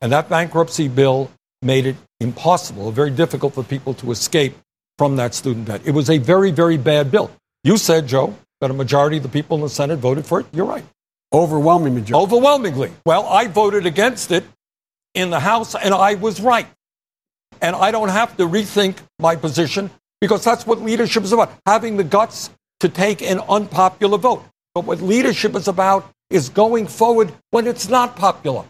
And 0.00 0.10
that 0.10 0.28
bankruptcy 0.28 0.88
bill 0.88 1.30
made 1.62 1.86
it 1.86 1.96
impossible, 2.18 2.90
very 2.90 3.10
difficult 3.10 3.54
for 3.54 3.62
people 3.62 3.94
to 3.94 4.10
escape 4.10 4.54
from 4.98 5.16
that 5.16 5.34
student 5.34 5.66
debt. 5.66 5.82
It 5.84 5.92
was 5.92 6.10
a 6.10 6.18
very, 6.18 6.50
very 6.50 6.76
bad 6.76 7.10
bill. 7.10 7.30
You 7.62 7.76
said, 7.76 8.08
Joe, 8.08 8.34
that 8.60 8.70
a 8.70 8.74
majority 8.74 9.18
of 9.18 9.22
the 9.22 9.28
people 9.28 9.56
in 9.56 9.62
the 9.62 9.68
Senate 9.68 9.98
voted 9.98 10.26
for 10.26 10.40
it. 10.40 10.46
You're 10.52 10.66
right. 10.66 10.84
Overwhelming 11.32 11.94
majority. 11.94 12.24
Overwhelmingly. 12.24 12.90
Well, 13.06 13.26
I 13.26 13.46
voted 13.46 13.86
against 13.86 14.32
it 14.32 14.44
in 15.14 15.30
the 15.30 15.40
House, 15.40 15.74
and 15.74 15.94
I 15.94 16.14
was 16.14 16.40
right. 16.40 16.66
And 17.60 17.76
I 17.76 17.90
don't 17.90 18.08
have 18.08 18.36
to 18.38 18.44
rethink 18.44 18.96
my 19.18 19.36
position 19.36 19.90
because 20.20 20.42
that's 20.42 20.66
what 20.66 20.80
leadership 20.80 21.22
is 21.22 21.32
about 21.32 21.52
having 21.66 21.96
the 21.96 22.04
guts 22.04 22.50
to 22.80 22.88
take 22.88 23.22
an 23.22 23.38
unpopular 23.48 24.18
vote. 24.18 24.44
But 24.74 24.84
what 24.84 25.00
leadership 25.00 25.54
is 25.54 25.68
about 25.68 26.10
is 26.30 26.48
going 26.48 26.86
forward 26.86 27.32
when 27.50 27.66
it's 27.66 27.88
not 27.88 28.16
popular, 28.16 28.64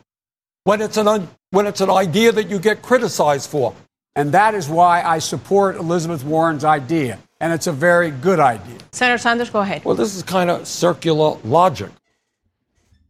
when 0.64 0.80
it's 0.80 0.96
an, 0.96 1.06
un- 1.06 1.28
when 1.50 1.66
it's 1.66 1.80
an 1.80 1.90
idea 1.90 2.32
that 2.32 2.50
you 2.50 2.58
get 2.58 2.82
criticized 2.82 3.48
for. 3.48 3.74
And 4.16 4.32
that 4.32 4.54
is 4.54 4.68
why 4.68 5.02
I 5.02 5.20
support 5.20 5.76
Elizabeth 5.76 6.24
Warren's 6.24 6.64
idea. 6.64 7.18
And 7.40 7.52
it's 7.52 7.66
a 7.66 7.72
very 7.72 8.10
good 8.10 8.40
idea. 8.40 8.78
Senator 8.92 9.18
Sanders, 9.18 9.50
go 9.50 9.60
ahead. 9.60 9.84
Well, 9.84 9.94
this 9.94 10.14
is 10.14 10.22
kind 10.22 10.50
of 10.50 10.66
circular 10.66 11.38
logic. 11.44 11.90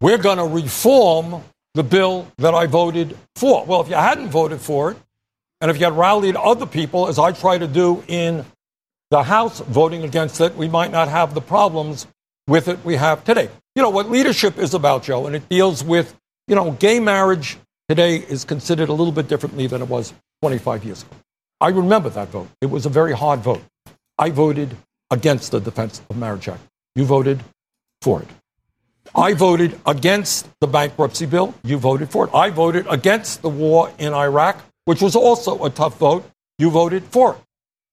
We're 0.01 0.19
going 0.19 0.39
to 0.39 0.47
reform 0.47 1.43
the 1.75 1.83
bill 1.83 2.31
that 2.39 2.55
I 2.55 2.67
voted 2.67 3.17
for. 3.37 3.65
Well, 3.65 3.81
if 3.81 3.89
you 3.89 3.95
hadn't 3.95 4.31
voted 4.31 4.61
for 4.61 4.93
it, 4.93 4.97
and 5.61 5.71
if 5.71 5.79
you 5.79 5.85
had 5.85 5.97
rallied 5.97 6.37
other 6.37 6.67
people, 6.67 7.09
as 7.09 7.19
I 7.19 7.33
try 7.33 7.57
to 7.57 7.67
do 7.67 8.03
in 8.09 8.45
the 9.11 9.23
House 9.23 9.61
voting 9.61 10.03
against 10.03 10.41
it, 10.41 10.57
we 10.57 10.69
might 10.69 10.91
not 10.91 11.09
have 11.09 11.35
the 11.35 11.41
problems 11.41 12.07
with 12.47 12.69
it 12.69 12.85
we 12.85 12.97
have 12.97 13.25
today. 13.25 13.49
You 13.75 13.83
know 13.83 13.91
what 13.91 14.11
leadership 14.11 14.59
is 14.59 14.75
about, 14.75 15.05
Joe, 15.05 15.27
and 15.27 15.37
it 15.37 15.49
deals 15.49 15.83
with, 15.83 16.15
you 16.49 16.55
know, 16.55 16.73
gay 16.73 17.01
marriage 17.01 17.57
today 17.89 18.17
is 18.17 18.45
considered 18.45 18.89
a 18.89 18.93
little 18.93 19.13
bit 19.13 19.29
differently 19.29 19.67
than 19.67 19.83
it 19.83 19.89
was 19.89 20.13
25 20.43 20.85
years 20.85 21.03
ago. 21.03 21.17
I 21.61 21.69
remember 21.69 22.11
that 22.11 22.29
vote. 22.29 22.49
It 22.61 22.67
was 22.67 22.87
a 22.87 22.89
very 22.89 23.13
hard 23.13 23.41
vote. 23.41 23.63
I 24.19 24.31
voted 24.31 24.77
against 25.11 25.53
the 25.53 25.61
Defense 25.61 26.03
of 26.11 26.17
Marriage 26.17 26.49
Act. 26.49 26.63
You 26.95 27.05
voted 27.05 27.43
for 28.01 28.23
it. 28.23 28.29
I 29.15 29.35
voted 29.35 29.79
against 29.87 30.49
the 30.61 30.67
bankruptcy 30.67 31.27
bill. 31.27 31.55
You 31.63 31.77
voted 31.77 32.11
for 32.11 32.27
it. 32.27 32.35
I 32.35 32.51
voted 32.51 32.87
against 32.89 33.43
the 33.43 33.49
war 33.49 33.93
in 33.99 34.15
Iraq, 34.15 34.59
which 34.87 35.03
was 35.03 35.15
also 35.15 35.65
a 35.65 35.71
tough 35.71 35.99
vote. 35.99 36.29
You 36.59 36.71
voted 36.71 37.05
for 37.05 37.35
it. 37.35 37.39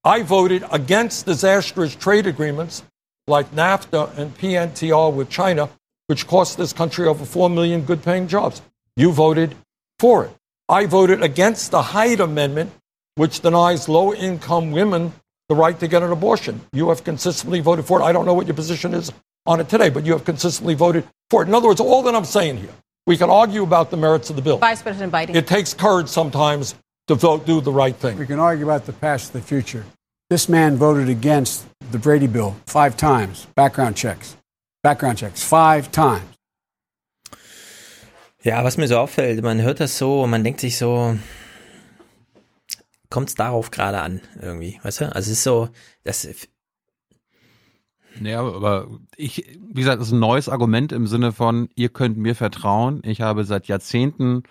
I 0.03 0.24
voted 0.24 0.64
against 0.72 1.26
disastrous 1.26 1.94
trade 1.95 2.26
agreements 2.26 2.84
like 3.30 3.51
NAFTA 3.51 4.17
and 4.17 4.35
PNTR 4.38 5.14
with 5.14 5.30
China, 5.30 5.69
which 6.08 6.27
cost 6.27 6.58
this 6.58 6.74
country 6.74 7.08
over 7.08 7.24
4 7.24 7.49
million 7.49 7.82
good 7.83 8.03
paying 8.03 8.27
jobs. 8.27 8.61
You 8.95 9.11
voted 9.11 9.56
for 9.99 10.25
it. 10.25 10.32
I 10.67 10.85
voted 10.85 11.24
against 11.24 11.72
the 11.72 11.82
Hyde 11.82 12.19
Amendment, 12.19 12.72
which 13.16 13.40
denies 13.40 13.88
low 13.88 14.14
income 14.14 14.72
women 14.72 15.14
the 15.48 15.56
right 15.56 15.80
to 15.80 15.88
get 15.88 16.03
an 16.03 16.11
abortion. 16.11 16.61
You 16.74 16.90
have 16.90 17.03
consistently 17.03 17.59
voted 17.59 17.85
for 17.85 18.01
it. 18.01 18.03
I 18.03 18.11
don't 18.11 18.25
know 18.25 18.33
what 18.33 18.45
your 18.45 18.56
position 18.56 18.93
is 18.93 19.11
on 19.45 19.59
it 19.59 19.67
today, 19.67 19.90
but 19.90 20.06
you 20.06 20.11
have 20.11 20.24
consistently 20.24 20.75
voted 20.75 21.08
for 21.30 21.41
it. 21.41 21.48
In 21.48 21.56
other 21.56 21.67
words, 21.67 21.80
all 21.80 22.03
that 22.03 22.16
I'm 22.16 22.25
saying 22.25 22.58
here, 22.58 22.74
we 23.08 23.17
can 23.17 23.30
argue 23.30 23.64
about 23.64 23.90
the 23.90 23.98
merits 23.98 24.30
of 24.30 24.35
the 24.35 24.41
bill. 24.41 24.58
Vice 24.58 24.82
President 24.83 25.11
Biden. 25.11 25.35
It 25.35 25.48
takes 25.48 25.74
courage 25.74 26.08
sometimes 26.08 26.75
to 27.08 27.16
vote, 27.16 27.48
do 27.48 27.59
the 27.59 27.72
right 27.72 27.95
thing. 27.95 28.19
We 28.19 28.27
can 28.27 28.40
argue 28.40 28.66
about 28.66 28.85
the 28.85 28.93
past 28.93 29.33
the 29.33 29.41
future. 29.41 29.83
This 30.30 30.48
man 30.48 30.77
voted 30.77 31.09
against 31.09 31.66
the 31.91 31.98
Brady 31.98 32.27
bill 32.27 32.56
five 32.67 32.95
times. 32.95 33.48
Background 33.56 33.95
checks. 33.95 34.38
Background 34.83 35.17
checks. 35.17 35.43
Five 35.43 35.91
times. 35.91 36.22
Ja, 38.43 38.64
was 38.64 38.77
mir 38.77 38.88
so 38.88 38.99
auffällt, 38.99 39.41
man 39.41 39.59
hört 39.59 39.80
das 39.80 39.98
so 39.98 40.22
und 40.22 40.30
man 40.30 40.43
denkt 40.43 40.59
sich 40.59 40.77
so, 40.77 41.17
kommt 43.09 43.30
es 43.30 43.35
darauf 43.35 43.72
gerade 43.72 44.01
an, 44.01 44.22
irgendwie, 44.40 44.80
weißt 44.83 45.01
du? 45.01 45.06
Also 45.08 45.32
es 45.32 45.40
ist 45.40 45.43
so, 45.43 45.69
das 46.03 46.27
Ja, 48.22 48.41
aber 48.41 48.88
ich, 49.17 49.58
wie 49.59 49.82
gesagt, 49.82 49.99
das 49.99 50.09
ist 50.09 50.14
ein 50.14 50.19
neues 50.19 50.48
Argument 50.48 50.91
im 50.91 51.08
Sinne 51.08 51.32
von, 51.32 51.69
ihr 51.74 51.90
könnt 51.90 52.17
mir 52.17 52.35
vertrauen. 52.35 53.01
Ich 53.03 53.22
habe 53.22 53.45
seit 53.45 53.67
Jahrzehnten 53.67 54.43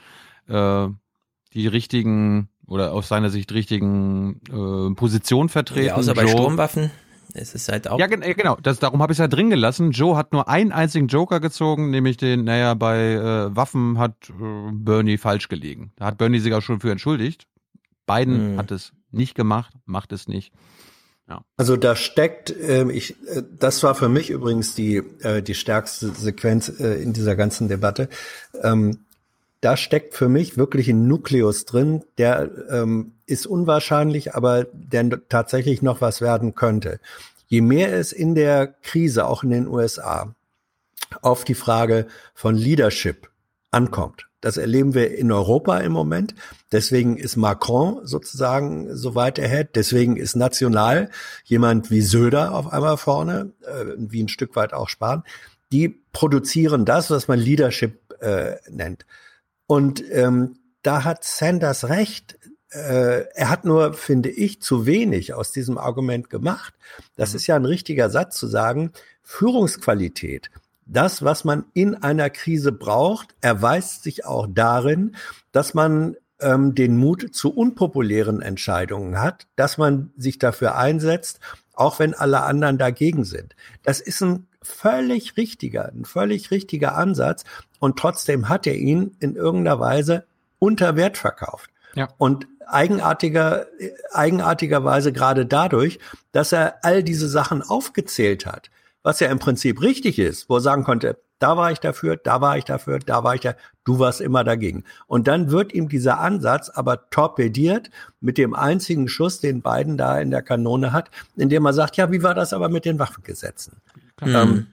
äh, 0.49 0.89
die 1.55 1.67
richtigen 1.69 2.49
oder 2.69 2.93
aus 2.93 3.09
seiner 3.09 3.31
Sicht 3.31 3.51
richtigen 3.53 4.41
äh, 4.51 4.95
Positionen 4.95 5.49
vertreten. 5.49 5.87
ja, 5.89 5.95
außer 5.95 6.15
bei 6.15 6.23
Joe- 6.23 6.31
Sturmwaffen 6.31 6.91
ist 7.35 7.55
es 7.55 7.69
halt 7.69 7.89
auch. 7.89 7.99
Ja, 7.99 8.07
äh, 8.07 8.35
genau. 8.35 8.57
Das, 8.63 8.79
darum 8.79 9.03
habe 9.03 9.13
ich 9.13 9.17
es 9.19 9.21
ja 9.21 9.29
drin 9.29 9.51
gelassen. 9.51 9.91
Joe 9.91 10.17
hat 10.17 10.33
nur 10.33 10.49
einen 10.49 10.73
einzigen 10.73 11.09
Joker 11.09 11.41
gezogen, 11.41 11.91
nämlich 11.91 12.17
den, 12.17 12.45
naja, 12.45 12.75
bei 12.75 13.13
äh, 13.15 13.57
Waffen 13.57 13.99
hat 13.99 14.15
äh, 14.31 14.71
Bernie 14.73 15.19
falsch 15.19 15.49
gelegen. 15.49 15.93
Da 15.97 16.07
hat 16.07 16.19
Bernie 16.19 16.39
sich 16.41 16.53
auch 16.55 16.63
schon 16.63 16.81
für 16.81 16.91
entschuldigt. 16.91 17.47
Biden 18.07 18.55
Mhm. 18.55 18.59
hat 18.59 18.71
es 18.71 18.93
nicht 19.11 19.35
gemacht, 19.35 19.75
macht 19.85 20.13
es 20.13 20.29
nicht. 20.29 20.53
Ja. 21.29 21.43
Also 21.59 21.77
da 21.77 21.95
steckt, 21.95 22.55
ähm, 22.59 22.89
ich, 22.89 23.11
äh, 23.29 23.43
das 23.59 23.83
war 23.83 23.95
für 23.95 24.09
mich 24.09 24.31
übrigens 24.31 24.75
die 24.75 24.97
äh, 24.97 25.43
die 25.43 25.55
stärkste 25.55 26.09
Sequenz 26.13 26.71
äh, 26.81 27.03
in 27.03 27.13
dieser 27.13 27.37
ganzen 27.37 27.69
Debatte. 27.69 28.09
Ähm, 28.63 29.05
da 29.61 29.77
steckt 29.77 30.15
für 30.15 30.29
mich 30.29 30.57
wirklich 30.57 30.89
ein 30.89 31.09
Nukleus 31.09 31.65
drin, 31.65 32.05
der 32.17 32.51
ähm, 32.71 33.15
ist 33.27 33.47
unwahrscheinlich, 33.47 34.35
aber 34.35 34.67
der 34.73 35.29
tatsächlich 35.29 35.83
noch 35.83 36.01
was 36.01 36.21
werden 36.21 36.55
könnte. 36.55 37.01
Je 37.47 37.61
mehr 37.61 37.93
es 37.95 38.13
in 38.13 38.35
der 38.35 38.67
Krise, 38.67 39.27
auch 39.27 39.43
in 39.43 39.51
den 39.51 39.67
USA, 39.67 40.35
auf 41.23 41.45
die 41.45 41.55
Frage 41.55 42.07
von 42.35 42.55
Leadership 42.55 43.31
ankommt. 43.71 44.29
Das 44.41 44.57
erleben 44.57 44.95
wir 44.95 45.17
in 45.17 45.33
Europa 45.33 45.79
im 45.79 45.93
Moment. 45.93 46.35
Deswegen 46.71 47.17
ist 47.17 47.37
Macron 47.37 48.07
sozusagen 48.07 48.95
so 48.95 49.17
weit 49.17 49.41
ahead. 49.41 49.71
Deswegen 49.75 50.17
ist 50.17 50.37
national 50.37 51.11
jemand 51.45 51.91
wie 51.91 52.03
Söder 52.03 52.55
auf 52.55 52.73
einmal 52.73 52.99
vorne, 52.99 53.53
äh, 53.63 53.87
wie 53.97 54.23
ein 54.23 54.29
Stück 54.29 54.55
weit 54.55 54.73
auch 54.73 54.89
Spahn. 54.89 55.25
Die 55.73 55.89
produzieren 56.13 56.85
das, 56.85 57.11
was 57.11 57.27
man 57.27 57.41
Leadership 57.41 58.15
äh, 58.21 58.57
nennt. 58.71 59.07
Und 59.69 60.03
ähm, 60.11 60.57
da 60.83 61.05
hat 61.05 61.23
Sanders 61.23 61.89
recht. 61.89 62.39
Äh, 62.71 63.27
er 63.35 63.51
hat 63.51 63.65
nur, 63.65 63.93
finde 63.93 64.31
ich, 64.31 64.63
zu 64.63 64.87
wenig 64.87 65.35
aus 65.35 65.53
diesem 65.53 65.79
Argument 65.79 66.31
gemacht. 66.31 66.75
Das 67.17 67.35
ist 67.35 67.47
ja 67.47 67.55
ein 67.55 67.67
richtiger 67.67 68.11
Satz 68.11 68.37
zu 68.39 68.47
sagen, 68.47 68.93
Führungsqualität, 69.23 70.51
das, 70.87 71.23
was 71.23 71.45
man 71.45 71.67
in 71.75 71.95
einer 71.95 72.31
Krise 72.31 72.73
braucht, 72.73 73.35
erweist 73.43 74.03
sich 74.03 74.25
auch 74.25 74.47
darin, 74.51 75.17
dass 75.53 75.75
man 75.75 76.17
ähm, 76.41 76.75
den 76.75 76.97
Mut 76.97 77.35
zu 77.35 77.55
unpopulären 77.55 78.41
Entscheidungen 78.41 79.21
hat, 79.21 79.47
dass 79.55 79.77
man 79.77 80.13
sich 80.17 80.39
dafür 80.39 80.77
einsetzt, 80.77 81.41
auch 81.75 81.99
wenn 81.99 82.15
alle 82.15 82.43
anderen 82.43 82.79
dagegen 82.79 83.25
sind. 83.25 83.55
Das 83.83 84.01
ist 84.01 84.23
ein 84.23 84.48
völlig 84.69 85.37
richtiger, 85.37 85.91
ein 85.93 86.05
völlig 86.05 86.51
richtiger 86.51 86.97
Ansatz 86.97 87.45
und 87.81 87.99
trotzdem 87.99 88.49
hat 88.49 88.67
er 88.67 88.77
ihn 88.77 89.17
in 89.21 89.35
irgendeiner 89.35 89.81
Weise 89.81 90.27
unter 90.59 90.97
Wert 90.97 91.17
verkauft. 91.17 91.71
Ja. 91.95 92.09
Und 92.19 92.47
eigenartiger, 92.67 93.67
eigenartigerweise 94.13 95.13
gerade 95.13 95.47
dadurch, 95.47 95.99
dass 96.33 96.53
er 96.53 96.85
all 96.85 97.03
diese 97.03 97.29
Sachen 97.29 97.63
aufgezählt 97.63 98.47
hat, 98.47 98.71
was 99.03 99.21
ja 99.21 99.29
im 99.29 99.39
Prinzip 99.39 99.81
richtig 99.81 100.19
ist, 100.19 100.49
wo 100.49 100.57
er 100.57 100.61
sagen 100.61 100.85
konnte, 100.85 101.19
da 101.39 101.57
war 101.57 101.71
ich 101.71 101.79
dafür, 101.79 102.17
da 102.17 102.41
war 102.41 102.59
ich 102.59 102.65
dafür, 102.65 102.99
da 102.99 103.23
war 103.23 103.35
ich 103.35 103.41
da, 103.41 103.55
du 103.85 103.99
warst 103.99 104.21
immer 104.21 104.43
dagegen. 104.45 104.85
Und 105.07 105.29
dann 105.29 105.51
wird 105.51 105.73
ihm 105.73 105.89
dieser 105.89 106.19
Ansatz 106.19 106.69
aber 106.69 107.09
torpediert 107.11 107.91
mit 108.21 108.39
dem 108.39 108.55
einzigen 108.55 109.09
Schuss, 109.09 109.41
den 109.41 109.63
Biden 109.63 109.97
da 109.97 110.19
in 110.19 110.31
der 110.31 110.43
Kanone 110.43 110.93
hat, 110.93 111.11
indem 111.37 111.65
er 111.65 111.73
sagt, 111.73 111.97
ja, 111.97 112.11
wie 112.11 112.23
war 112.23 112.35
das 112.35 112.53
aber 112.53 112.69
mit 112.69 112.85
den 112.85 112.99
Waffengesetzen? 112.99 113.81
Hm. 114.21 114.35
Ähm, 114.35 114.67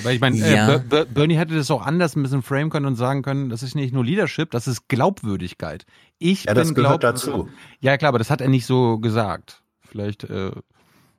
Aber 0.00 0.12
ich 0.12 0.20
meine, 0.20 0.36
Ja. 0.36 0.46
äh, 0.74 0.78
Ber- 0.78 0.78
Ber- 0.78 1.04
Bernie 1.06 1.36
hätte 1.36 1.56
das 1.56 1.68
auch 1.70 1.84
anders 1.84 2.14
ein 2.14 2.22
bisschen 2.22 2.42
framen 2.42 2.70
können 2.70 2.86
und 2.86 2.94
sagen 2.94 3.22
können, 3.22 3.48
das 3.50 3.64
ist 3.64 3.74
nicht 3.74 3.92
nur 3.92 4.04
Leadership, 4.04 4.52
das 4.52 4.68
ist 4.68 4.88
Glaubwürdigkeit. 4.88 5.86
Ich 6.18 6.44
Ja, 6.44 6.54
das 6.54 6.68
bin 6.68 6.76
gehört 6.76 7.00
glaub- 7.00 7.14
dazu. 7.14 7.48
Ja, 7.80 7.96
klar, 7.96 8.10
aber 8.10 8.18
das 8.18 8.30
hat 8.30 8.40
er 8.40 8.48
nicht 8.48 8.64
so 8.66 8.98
gesagt. 8.98 9.60
Vielleicht, 9.80 10.24
äh, 10.24 10.52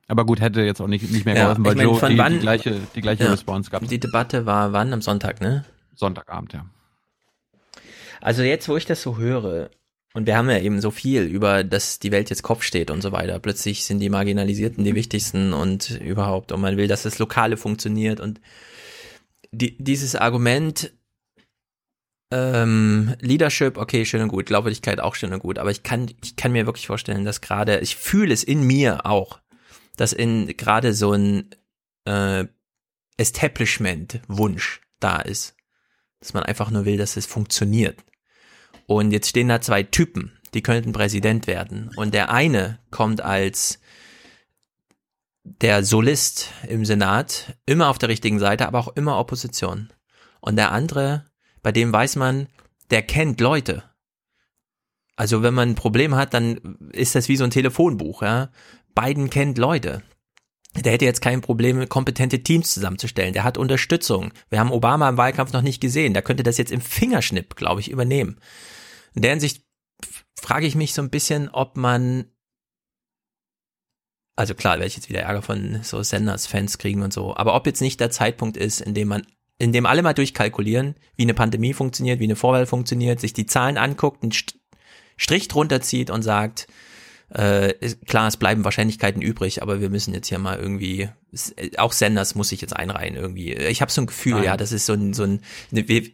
Aber 0.06 0.26
gut, 0.26 0.40
hätte 0.40 0.60
jetzt 0.62 0.80
auch 0.82 0.86
nicht, 0.86 1.10
nicht 1.12 1.24
mehr 1.24 1.34
Ja, 1.34 1.42
geholfen, 1.44 1.64
weil 1.64 1.72
ich 1.72 1.76
meine, 1.78 1.88
Joe 1.90 1.98
von 1.98 2.10
die, 2.10 2.18
wann- 2.18 2.32
die 2.34 2.38
gleiche, 2.38 2.80
die 2.94 3.00
gleiche 3.00 3.24
Ja. 3.24 3.30
Response 3.30 3.70
gab. 3.70 3.86
Die 3.88 3.98
Debatte 4.00 4.44
war 4.46 4.72
wann? 4.74 4.92
Am 4.92 5.00
Sonntag, 5.02 5.40
ne? 5.40 5.64
Sonntagabend, 5.94 6.52
ja. 6.52 6.66
Also 8.20 8.42
jetzt, 8.42 8.68
wo 8.68 8.76
ich 8.76 8.84
das 8.86 9.00
so 9.02 9.16
höre, 9.18 9.70
und 10.14 10.26
wir 10.26 10.36
haben 10.36 10.48
ja 10.48 10.60
eben 10.60 10.80
so 10.80 10.92
viel 10.92 11.22
über, 11.22 11.64
dass 11.64 11.98
die 11.98 12.12
Welt 12.12 12.30
jetzt 12.30 12.44
Kopf 12.44 12.62
steht 12.62 12.92
und 12.92 13.02
so 13.02 13.10
weiter. 13.10 13.40
Plötzlich 13.40 13.84
sind 13.84 13.98
die 13.98 14.08
Marginalisierten 14.08 14.84
die 14.84 14.94
wichtigsten 14.94 15.52
und 15.52 15.90
überhaupt. 15.90 16.52
Und 16.52 16.60
man 16.60 16.76
will, 16.76 16.86
dass 16.86 17.02
das 17.02 17.18
Lokale 17.18 17.56
funktioniert. 17.56 18.20
Und 18.20 18.40
die, 19.50 19.76
dieses 19.82 20.14
Argument, 20.14 20.92
ähm, 22.30 23.16
Leadership, 23.20 23.76
okay, 23.76 24.04
schön 24.04 24.22
und 24.22 24.28
gut, 24.28 24.46
Glaubwürdigkeit 24.46 25.00
auch 25.00 25.16
schön 25.16 25.32
und 25.32 25.40
gut, 25.40 25.58
aber 25.58 25.72
ich 25.72 25.82
kann, 25.82 26.08
ich 26.22 26.36
kann 26.36 26.52
mir 26.52 26.66
wirklich 26.66 26.86
vorstellen, 26.86 27.24
dass 27.24 27.40
gerade, 27.40 27.80
ich 27.80 27.96
fühle 27.96 28.32
es 28.32 28.44
in 28.44 28.62
mir 28.62 29.06
auch, 29.06 29.40
dass 29.96 30.12
in 30.12 30.46
gerade 30.56 30.94
so 30.94 31.12
ein 31.12 31.50
äh, 32.04 32.44
Establishment-Wunsch 33.16 34.80
da 35.00 35.20
ist. 35.20 35.56
Dass 36.20 36.34
man 36.34 36.44
einfach 36.44 36.70
nur 36.70 36.84
will, 36.84 36.98
dass 36.98 37.16
es 37.16 37.26
funktioniert. 37.26 37.98
Und 38.86 39.12
jetzt 39.12 39.28
stehen 39.28 39.48
da 39.48 39.60
zwei 39.60 39.82
Typen, 39.82 40.32
die 40.52 40.62
könnten 40.62 40.92
Präsident 40.92 41.46
werden. 41.46 41.90
Und 41.96 42.14
der 42.14 42.30
eine 42.30 42.78
kommt 42.90 43.20
als 43.20 43.80
der 45.44 45.84
Solist 45.84 46.50
im 46.68 46.84
Senat, 46.84 47.56
immer 47.66 47.88
auf 47.88 47.98
der 47.98 48.08
richtigen 48.08 48.38
Seite, 48.38 48.66
aber 48.66 48.78
auch 48.78 48.96
immer 48.96 49.18
Opposition. 49.18 49.90
Und 50.40 50.56
der 50.56 50.72
andere, 50.72 51.26
bei 51.62 51.72
dem 51.72 51.92
weiß 51.92 52.16
man, 52.16 52.48
der 52.90 53.02
kennt 53.02 53.40
Leute. 53.40 53.82
Also 55.16 55.42
wenn 55.42 55.54
man 55.54 55.70
ein 55.70 55.74
Problem 55.74 56.14
hat, 56.14 56.34
dann 56.34 56.78
ist 56.92 57.14
das 57.14 57.28
wie 57.28 57.36
so 57.36 57.44
ein 57.44 57.50
Telefonbuch, 57.50 58.22
ja. 58.22 58.50
Biden 58.94 59.30
kennt 59.30 59.58
Leute. 59.58 60.02
Der 60.76 60.92
hätte 60.92 61.04
jetzt 61.04 61.20
kein 61.20 61.40
Problem, 61.40 61.88
kompetente 61.88 62.42
Teams 62.42 62.74
zusammenzustellen. 62.74 63.32
Der 63.32 63.44
hat 63.44 63.58
Unterstützung. 63.58 64.32
Wir 64.50 64.58
haben 64.58 64.72
Obama 64.72 65.08
im 65.08 65.16
Wahlkampf 65.16 65.52
noch 65.52 65.62
nicht 65.62 65.80
gesehen. 65.80 66.14
Der 66.14 66.22
könnte 66.22 66.42
das 66.42 66.58
jetzt 66.58 66.72
im 66.72 66.80
Fingerschnipp, 66.80 67.54
glaube 67.54 67.80
ich, 67.80 67.90
übernehmen. 67.90 68.38
In 69.14 69.22
der 69.22 69.30
Hinsicht 69.32 69.64
frage 70.38 70.66
ich 70.66 70.74
mich 70.74 70.92
so 70.94 71.02
ein 71.02 71.10
bisschen, 71.10 71.48
ob 71.48 71.76
man 71.76 72.26
also 74.36 74.54
klar, 74.54 74.74
werde 74.74 74.86
ich 74.86 74.96
jetzt 74.96 75.08
wieder 75.08 75.20
Ärger 75.20 75.42
von 75.42 75.80
so 75.84 76.02
Senders-Fans 76.02 76.78
kriegen 76.78 77.02
und 77.02 77.12
so, 77.12 77.36
aber 77.36 77.54
ob 77.54 77.66
jetzt 77.66 77.80
nicht 77.80 78.00
der 78.00 78.10
Zeitpunkt 78.10 78.56
ist, 78.56 78.80
in 78.80 78.92
dem 78.92 79.06
man, 79.08 79.24
in 79.58 79.72
dem 79.72 79.86
alle 79.86 80.02
mal 80.02 80.12
durchkalkulieren, 80.12 80.96
wie 81.14 81.22
eine 81.22 81.34
Pandemie 81.34 81.72
funktioniert, 81.72 82.18
wie 82.18 82.24
eine 82.24 82.34
Vorwahl 82.34 82.66
funktioniert, 82.66 83.20
sich 83.20 83.32
die 83.32 83.46
Zahlen 83.46 83.78
anguckt, 83.78 84.22
einen 84.24 84.32
St- 84.32 84.56
Strich 85.16 85.46
drunter 85.46 85.80
zieht 85.80 86.10
und 86.10 86.22
sagt, 86.22 86.66
äh, 87.28 87.72
klar, 88.06 88.26
es 88.26 88.36
bleiben 88.36 88.64
Wahrscheinlichkeiten 88.64 89.22
übrig, 89.22 89.62
aber 89.62 89.80
wir 89.80 89.88
müssen 89.88 90.12
jetzt 90.12 90.26
hier 90.28 90.40
mal 90.40 90.58
irgendwie, 90.58 91.08
auch 91.76 91.92
Senders 91.92 92.34
muss 92.34 92.48
sich 92.48 92.60
jetzt 92.60 92.74
einreihen 92.74 93.14
irgendwie. 93.14 93.52
Ich 93.54 93.80
habe 93.82 93.92
so 93.92 94.00
ein 94.02 94.06
Gefühl, 94.06 94.34
Nein. 94.34 94.44
ja, 94.44 94.56
das 94.56 94.72
ist 94.72 94.86
so 94.86 94.94
ein, 94.94 95.14
so 95.14 95.22
ein, 95.22 95.40
wir- 95.70 96.10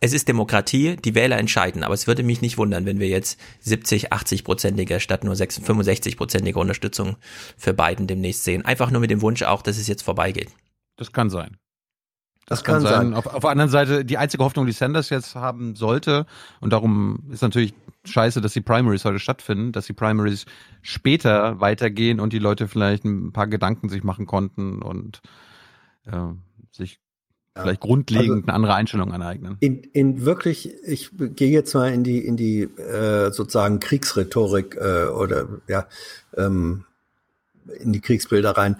es 0.00 0.14
ist 0.14 0.28
Demokratie, 0.28 0.96
die 0.96 1.14
Wähler 1.14 1.38
entscheiden, 1.38 1.84
aber 1.84 1.92
es 1.92 2.06
würde 2.06 2.22
mich 2.22 2.40
nicht 2.40 2.56
wundern, 2.56 2.86
wenn 2.86 2.98
wir 2.98 3.08
jetzt 3.08 3.38
70, 3.60 4.12
80-prozentige 4.12 4.98
statt 4.98 5.24
nur 5.24 5.34
65-prozentige 5.34 6.56
Unterstützung 6.56 7.16
für 7.58 7.74
Biden 7.74 8.06
demnächst 8.06 8.44
sehen. 8.44 8.64
Einfach 8.64 8.90
nur 8.90 9.02
mit 9.02 9.10
dem 9.10 9.20
Wunsch 9.20 9.42
auch, 9.42 9.60
dass 9.60 9.76
es 9.76 9.86
jetzt 9.88 10.02
vorbeigeht. 10.02 10.48
Das 10.96 11.12
kann 11.12 11.28
sein. 11.28 11.58
Das, 12.46 12.60
Das 12.60 12.64
kann, 12.64 12.74
kann 12.76 12.82
sein. 12.82 12.92
sein. 12.92 13.14
Auf, 13.14 13.26
auf 13.26 13.42
der 13.42 13.50
anderen 13.50 13.70
Seite, 13.70 14.04
die 14.06 14.16
einzige 14.16 14.42
Hoffnung, 14.42 14.64
die 14.64 14.72
Sanders 14.72 15.10
jetzt 15.10 15.34
haben 15.34 15.76
sollte, 15.76 16.24
und 16.60 16.72
darum 16.72 17.28
ist 17.30 17.42
natürlich 17.42 17.74
scheiße, 18.06 18.40
dass 18.40 18.54
die 18.54 18.62
Primaries 18.62 19.04
heute 19.04 19.18
stattfinden, 19.18 19.72
dass 19.72 19.84
die 19.84 19.92
Primaries 19.92 20.46
später 20.80 21.60
weitergehen 21.60 22.20
und 22.20 22.32
die 22.32 22.38
Leute 22.38 22.68
vielleicht 22.68 23.04
ein 23.04 23.32
paar 23.32 23.46
Gedanken 23.46 23.90
sich 23.90 24.02
machen 24.02 24.24
konnten 24.24 24.80
und 24.80 25.20
äh, 26.06 26.32
sich 26.70 27.00
vielleicht 27.62 27.80
grundlegend 27.80 28.48
eine 28.48 28.54
andere 28.54 28.74
Einstellung 28.74 29.12
aneignen. 29.12 29.56
In, 29.60 29.82
in 29.92 30.24
wirklich, 30.24 30.74
ich 30.84 31.10
gehe 31.18 31.50
jetzt 31.50 31.74
mal 31.74 31.92
in 31.92 32.04
die 32.04 32.24
in 32.24 32.36
die 32.36 32.62
äh, 32.62 33.32
sozusagen 33.32 33.80
Kriegsrhetorik 33.80 34.76
äh, 34.76 35.06
oder 35.06 35.48
ja 35.68 35.86
ähm, 36.36 36.84
in 37.78 37.92
die 37.92 38.00
Kriegsbilder 38.00 38.52
rein. 38.52 38.76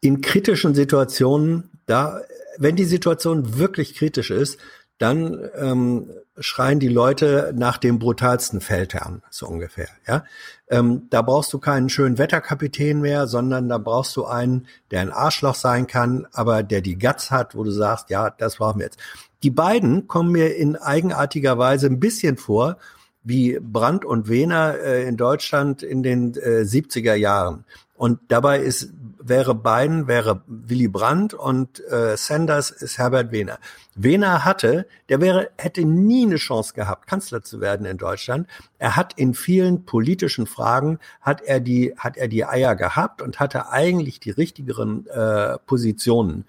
In 0.00 0.20
kritischen 0.20 0.74
Situationen, 0.74 1.70
da 1.86 2.20
wenn 2.58 2.76
die 2.76 2.84
Situation 2.84 3.58
wirklich 3.58 3.94
kritisch 3.94 4.30
ist, 4.30 4.58
dann 5.00 5.48
ähm, 5.56 6.10
schreien 6.38 6.78
die 6.78 6.88
Leute 6.88 7.54
nach 7.56 7.78
dem 7.78 7.98
brutalsten 7.98 8.60
Feldherrn, 8.60 9.22
so 9.30 9.46
ungefähr. 9.46 9.88
Ja, 10.06 10.24
ähm, 10.68 11.06
da 11.08 11.22
brauchst 11.22 11.52
du 11.54 11.58
keinen 11.58 11.88
schönen 11.88 12.18
Wetterkapitän 12.18 13.00
mehr, 13.00 13.26
sondern 13.26 13.70
da 13.70 13.78
brauchst 13.78 14.14
du 14.16 14.26
einen, 14.26 14.66
der 14.90 15.00
ein 15.00 15.10
Arschloch 15.10 15.54
sein 15.54 15.86
kann, 15.86 16.26
aber 16.32 16.62
der 16.62 16.82
die 16.82 16.98
Guts 16.98 17.30
hat, 17.30 17.54
wo 17.54 17.64
du 17.64 17.70
sagst, 17.70 18.10
ja, 18.10 18.28
das 18.28 18.56
brauchen 18.56 18.80
wir 18.80 18.86
jetzt. 18.86 18.98
Die 19.42 19.50
beiden 19.50 20.06
kommen 20.06 20.32
mir 20.32 20.54
in 20.54 20.76
eigenartiger 20.76 21.56
Weise 21.56 21.86
ein 21.86 21.98
bisschen 21.98 22.36
vor 22.36 22.76
wie 23.22 23.58
Brandt 23.58 24.04
und 24.04 24.28
Wehner 24.28 24.78
äh, 24.78 25.08
in 25.08 25.16
Deutschland 25.16 25.82
in 25.82 26.02
den 26.02 26.34
äh, 26.34 26.62
70er 26.62 27.14
Jahren. 27.14 27.64
Und 28.00 28.18
dabei 28.28 28.60
ist, 28.60 28.94
wäre 29.18 29.54
Biden, 29.54 30.08
wäre 30.08 30.42
Willy 30.46 30.88
Brandt 30.88 31.34
und 31.34 31.86
äh, 31.90 32.16
Sanders 32.16 32.70
ist 32.70 32.96
Herbert 32.96 33.30
Wehner. 33.30 33.58
Wehner 33.94 34.46
hatte, 34.46 34.86
der 35.10 35.20
wäre, 35.20 35.50
hätte 35.58 35.84
nie 35.84 36.24
eine 36.24 36.36
Chance 36.36 36.72
gehabt, 36.72 37.06
Kanzler 37.06 37.42
zu 37.42 37.60
werden 37.60 37.84
in 37.84 37.98
Deutschland. 37.98 38.46
Er 38.78 38.96
hat 38.96 39.12
in 39.18 39.34
vielen 39.34 39.84
politischen 39.84 40.46
Fragen, 40.46 40.98
hat 41.20 41.42
er 41.42 41.60
die, 41.60 41.92
hat 41.98 42.16
er 42.16 42.28
die 42.28 42.46
Eier 42.46 42.74
gehabt 42.74 43.20
und 43.20 43.38
hatte 43.38 43.68
eigentlich 43.68 44.18
die 44.18 44.30
richtigeren 44.30 45.06
äh, 45.08 45.58
Positionen. 45.66 46.46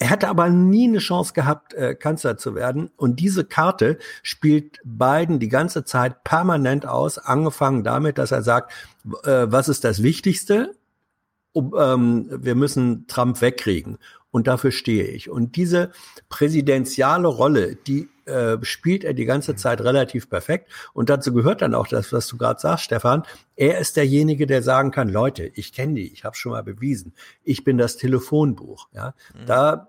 Er 0.00 0.10
hätte 0.10 0.26
aber 0.26 0.48
nie 0.48 0.88
eine 0.88 0.98
Chance 0.98 1.34
gehabt, 1.34 1.72
äh, 1.74 1.94
Kanzler 1.94 2.36
zu 2.36 2.56
werden. 2.56 2.90
Und 2.96 3.20
diese 3.20 3.44
Karte 3.44 3.98
spielt 4.24 4.80
Biden 4.82 5.38
die 5.38 5.50
ganze 5.50 5.84
Zeit 5.84 6.24
permanent 6.24 6.84
aus, 6.84 7.18
angefangen 7.18 7.84
damit, 7.84 8.18
dass 8.18 8.32
er 8.32 8.42
sagt, 8.42 8.72
äh, 9.22 9.46
was 9.46 9.68
ist 9.68 9.84
das 9.84 10.02
Wichtigste? 10.02 10.74
Um, 11.52 11.74
ähm, 11.76 12.28
wir 12.30 12.54
müssen 12.54 13.06
Trump 13.08 13.40
wegkriegen. 13.40 13.98
Und 14.30 14.46
dafür 14.46 14.70
stehe 14.70 15.08
ich. 15.08 15.28
Und 15.28 15.56
diese 15.56 15.90
präsidentiale 16.28 17.26
Rolle, 17.26 17.74
die 17.74 18.08
äh, 18.26 18.58
spielt 18.62 19.02
er 19.02 19.12
die 19.12 19.24
ganze 19.24 19.56
Zeit 19.56 19.80
relativ 19.80 20.30
perfekt. 20.30 20.70
Und 20.92 21.10
dazu 21.10 21.32
gehört 21.32 21.62
dann 21.62 21.74
auch 21.74 21.88
das, 21.88 22.12
was 22.12 22.28
du 22.28 22.36
gerade 22.36 22.60
sagst, 22.60 22.84
Stefan. 22.84 23.24
Er 23.56 23.78
ist 23.78 23.96
derjenige, 23.96 24.46
der 24.46 24.62
sagen 24.62 24.92
kann, 24.92 25.08
Leute, 25.08 25.50
ich 25.54 25.72
kenne 25.72 25.94
die, 25.94 26.12
ich 26.12 26.24
habe 26.24 26.36
schon 26.36 26.52
mal 26.52 26.62
bewiesen. 26.62 27.12
Ich 27.42 27.64
bin 27.64 27.76
das 27.76 27.96
Telefonbuch. 27.96 28.88
Ja, 28.92 29.14
da 29.46 29.88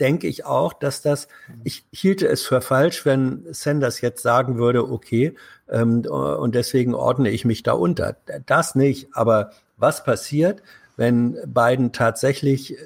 denke 0.00 0.26
ich 0.26 0.46
auch, 0.46 0.72
dass 0.72 1.02
das, 1.02 1.28
ich 1.64 1.84
hielte 1.92 2.26
es 2.26 2.42
für 2.42 2.62
falsch, 2.62 3.04
wenn 3.04 3.44
Sanders 3.50 4.00
jetzt 4.00 4.22
sagen 4.22 4.56
würde, 4.56 4.90
okay, 4.90 5.34
ähm, 5.68 6.00
und 6.06 6.54
deswegen 6.54 6.94
ordne 6.94 7.30
ich 7.30 7.44
mich 7.44 7.62
da 7.62 7.72
unter. 7.72 8.16
Das 8.46 8.74
nicht. 8.74 9.08
Aber 9.12 9.50
was 9.76 10.02
passiert, 10.02 10.62
wenn 10.96 11.36
Biden 11.46 11.92
tatsächlich 11.92 12.76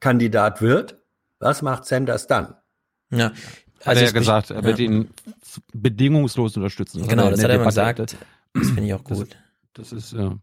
Kandidat 0.00 0.60
wird? 0.62 0.98
Was 1.38 1.62
macht 1.62 1.84
Sanders 1.86 2.26
dann? 2.26 2.54
Ja. 3.10 3.30
Hat 3.30 3.34
Also 3.84 3.98
er 3.98 4.02
ja 4.02 4.06
es- 4.08 4.14
gesagt, 4.14 4.50
er 4.50 4.62
wird 4.64 4.78
ja. 4.78 4.84
ihn 4.86 5.10
bedingungslos 5.72 6.56
unterstützen. 6.56 7.00
Das 7.00 7.08
Genau, 7.08 7.30
das 7.30 7.40
hat 7.42 7.48
der 7.50 7.56
er 7.56 7.58
mal 7.58 7.64
gesagt. 7.66 7.98
Das 8.54 8.66
finde 8.70 8.84
ich 8.84 8.94
auch 8.94 9.04
gut. 9.04 9.36
Das, 9.74 9.90
das 9.90 9.92
ist, 9.92 10.12
ja. 10.12 10.36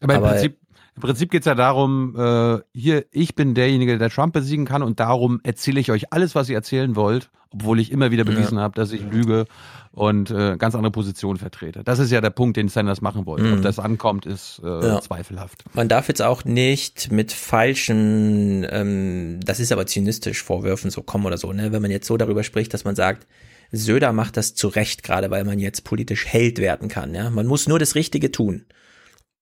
Aber, 0.00 0.14
Aber- 0.14 0.26
im 0.28 0.32
Prinzip, 0.32 0.58
im 0.96 1.02
Prinzip 1.02 1.30
geht's 1.30 1.46
ja 1.46 1.54
darum, 1.54 2.14
äh, 2.16 2.60
hier, 2.72 3.04
ich 3.10 3.34
bin 3.34 3.54
derjenige, 3.54 3.98
der 3.98 4.10
Trump 4.10 4.32
besiegen 4.32 4.64
kann 4.64 4.82
und 4.82 5.00
darum 5.00 5.40
erzähle 5.42 5.80
ich 5.80 5.90
euch 5.90 6.12
alles, 6.12 6.34
was 6.36 6.48
ihr 6.48 6.54
erzählen 6.56 6.94
wollt, 6.94 7.30
obwohl 7.50 7.80
ich 7.80 7.90
immer 7.90 8.10
wieder 8.12 8.24
bewiesen 8.24 8.58
habe, 8.60 8.74
dass 8.74 8.92
ich 8.92 9.02
lüge 9.02 9.46
und 9.94 10.30
äh, 10.30 10.56
ganz 10.56 10.74
andere 10.74 10.90
Positionen 10.90 11.38
vertrete. 11.38 11.82
Das 11.84 11.98
ist 12.00 12.10
ja 12.10 12.20
der 12.20 12.30
Punkt, 12.30 12.56
den 12.56 12.68
Sanders 12.68 13.00
machen 13.00 13.26
wollte. 13.26 13.44
Mhm. 13.46 13.52
Ob 13.54 13.62
das 13.62 13.78
ankommt, 13.78 14.26
ist 14.26 14.60
äh, 14.64 14.66
Ja. 14.66 15.00
zweifelhaft. 15.00 15.64
Man 15.72 15.88
darf 15.88 16.08
jetzt 16.08 16.20
auch 16.22 16.44
nicht 16.44 17.12
mit 17.12 17.32
falschen, 17.32 18.66
ähm, 18.70 19.40
das 19.44 19.60
ist 19.60 19.72
aber 19.72 19.86
zynistisch, 19.86 20.42
Vorwürfen 20.42 20.90
so 20.90 21.02
kommen 21.02 21.26
oder 21.26 21.38
so, 21.38 21.52
ne? 21.52 21.72
Wenn 21.72 21.82
man 21.82 21.90
jetzt 21.90 22.06
so 22.06 22.16
darüber 22.16 22.42
spricht, 22.44 22.74
dass 22.74 22.84
man 22.84 22.96
sagt, 22.96 23.26
Söder 23.72 24.12
macht 24.12 24.36
das 24.36 24.54
zu 24.54 24.68
Recht, 24.68 25.02
gerade 25.02 25.30
weil 25.30 25.44
man 25.44 25.58
jetzt 25.58 25.84
politisch 25.84 26.26
Held 26.26 26.58
werden 26.58 26.88
kann, 26.88 27.14
ja. 27.14 27.30
Man 27.30 27.46
muss 27.46 27.68
nur 27.68 27.78
das 27.78 27.94
Richtige 27.94 28.30
tun. 28.32 28.66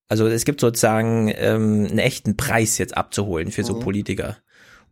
Also 0.09 0.27
es 0.27 0.45
gibt 0.45 0.61
sozusagen 0.61 1.33
ähm, 1.35 1.87
einen 1.89 1.99
echten 1.99 2.37
Preis 2.37 2.77
jetzt 2.79 2.97
abzuholen 2.97 3.51
für 3.51 3.65
so 3.65 3.75
Mhm. 3.77 3.81
Politiker. 3.81 4.37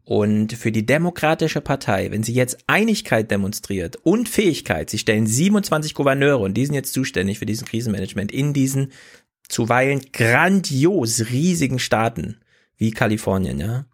Und 0.04 0.54
für 0.54 0.72
die 0.72 0.86
Demokratische 0.86 1.60
Partei, 1.60 2.10
wenn 2.10 2.22
sie 2.22 2.32
jetzt 2.32 2.58
Einigkeit 2.66 3.30
demonstriert 3.30 3.96
und 4.02 4.28
Fähigkeit, 4.28 4.90
sie 4.90 4.98
stellen 4.98 5.26
27 5.26 5.94
Gouverneure 5.94 6.38
und 6.38 6.54
die 6.54 6.66
sind 6.66 6.74
jetzt 6.74 6.92
zuständig 6.92 7.38
für 7.38 7.46
diesen 7.46 7.66
Krisenmanagement 7.66 8.32
in 8.32 8.52
diesen 8.52 8.92
zuweilen 9.48 10.00
grandios 10.12 11.30
riesigen 11.30 11.78
Staaten 11.78 12.40
wie 12.76 12.92
Kalifornien, 12.92 13.60
ja, 13.60 13.84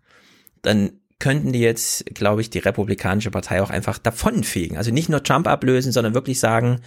dann 0.62 0.92
könnten 1.18 1.52
die 1.52 1.60
jetzt, 1.60 2.04
glaube 2.14 2.42
ich, 2.42 2.50
die 2.50 2.58
Republikanische 2.58 3.30
Partei 3.30 3.62
auch 3.62 3.70
einfach 3.70 3.98
davonfegen. 3.98 4.76
Also 4.76 4.90
nicht 4.90 5.08
nur 5.08 5.22
Trump 5.22 5.48
ablösen, 5.48 5.92
sondern 5.92 6.14
wirklich 6.14 6.38
sagen, 6.38 6.80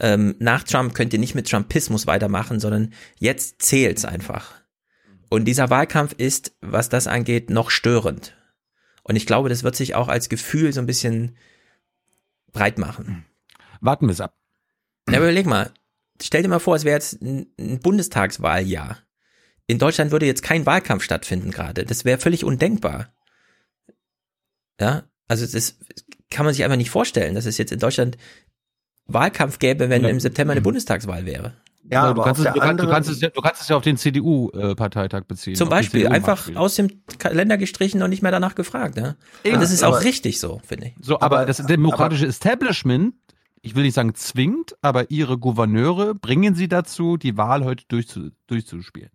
ähm, 0.00 0.34
nach 0.38 0.62
Trump 0.64 0.94
könnt 0.94 1.12
ihr 1.12 1.18
nicht 1.18 1.34
mit 1.34 1.48
Trumpismus 1.48 2.06
weitermachen, 2.06 2.58
sondern 2.58 2.92
jetzt 3.18 3.62
zählt's 3.62 4.04
einfach. 4.04 4.54
Und 5.28 5.44
dieser 5.44 5.70
Wahlkampf 5.70 6.14
ist, 6.16 6.56
was 6.60 6.88
das 6.88 7.06
angeht, 7.06 7.50
noch 7.50 7.70
störend. 7.70 8.35
Und 9.08 9.14
ich 9.14 9.24
glaube, 9.24 9.48
das 9.48 9.62
wird 9.62 9.76
sich 9.76 9.94
auch 9.94 10.08
als 10.08 10.28
Gefühl 10.28 10.72
so 10.72 10.80
ein 10.80 10.86
bisschen 10.86 11.36
breit 12.50 12.76
machen. 12.76 13.24
Warten 13.80 14.06
wir 14.06 14.12
es 14.12 14.20
ab. 14.20 14.36
Ja, 15.08 15.18
aber 15.18 15.26
überleg 15.26 15.46
mal, 15.46 15.70
stell 16.20 16.42
dir 16.42 16.48
mal 16.48 16.58
vor, 16.58 16.74
es 16.74 16.82
wäre 16.82 16.96
jetzt 16.96 17.22
ein, 17.22 17.46
ein 17.56 17.78
Bundestagswahljahr. 17.78 18.98
In 19.68 19.78
Deutschland 19.78 20.10
würde 20.10 20.26
jetzt 20.26 20.42
kein 20.42 20.66
Wahlkampf 20.66 21.04
stattfinden 21.04 21.52
gerade. 21.52 21.84
Das 21.84 22.04
wäre 22.04 22.18
völlig 22.18 22.42
undenkbar. 22.42 23.14
Ja, 24.80 25.04
also 25.28 25.46
das 25.46 25.78
kann 26.28 26.44
man 26.44 26.52
sich 26.52 26.64
einfach 26.64 26.76
nicht 26.76 26.90
vorstellen, 26.90 27.36
dass 27.36 27.46
es 27.46 27.58
jetzt 27.58 27.70
in 27.70 27.78
Deutschland 27.78 28.18
Wahlkampf 29.04 29.60
gäbe, 29.60 29.88
wenn 29.88 30.04
im 30.04 30.18
September 30.18 30.50
eine 30.50 30.62
Bundestagswahl 30.62 31.26
wäre. 31.26 31.54
Ja, 31.90 32.12
du, 32.12 32.20
kannst 32.22 32.40
es, 32.44 32.52
du, 32.52 32.58
kannst, 32.60 32.82
du, 32.84 32.88
kannst 32.88 33.10
es, 33.10 33.20
ja- 33.20 33.28
du 33.30 33.40
kannst 33.40 33.62
es 33.62 33.68
ja 33.68 33.76
auf 33.76 33.82
den 33.82 33.96
CDU-Parteitag 33.96 35.24
beziehen. 35.24 35.54
Zum 35.54 35.68
Beispiel 35.68 36.08
einfach 36.08 36.54
aus 36.56 36.74
dem 36.76 36.88
Kalender 37.18 37.56
gestrichen 37.58 38.02
und 38.02 38.10
nicht 38.10 38.22
mehr 38.22 38.32
danach 38.32 38.54
gefragt. 38.54 38.96
Ja? 38.96 39.16
Eben, 39.44 39.54
Und 39.56 39.60
das 39.62 39.72
ist 39.72 39.82
aber- 39.82 39.98
auch 39.98 40.02
richtig 40.04 40.40
so, 40.40 40.60
finde 40.66 40.88
ich. 40.88 40.94
So, 41.00 41.20
aber, 41.20 41.46
das 41.46 41.58
demokratische 41.58 42.26
Establishment, 42.26 43.14
ich 43.62 43.74
will 43.74 43.82
nicht 43.84 43.94
sagen 43.94 44.14
zwingt, 44.14 44.76
aber 44.82 45.10
ihre 45.10 45.38
Gouverneure 45.38 46.14
bringen 46.14 46.54
sie 46.54 46.68
dazu, 46.68 47.16
die 47.16 47.36
Wahl 47.36 47.64
heute 47.64 47.84
durchzu, 47.88 48.30
durchzuspielen. 48.46 49.10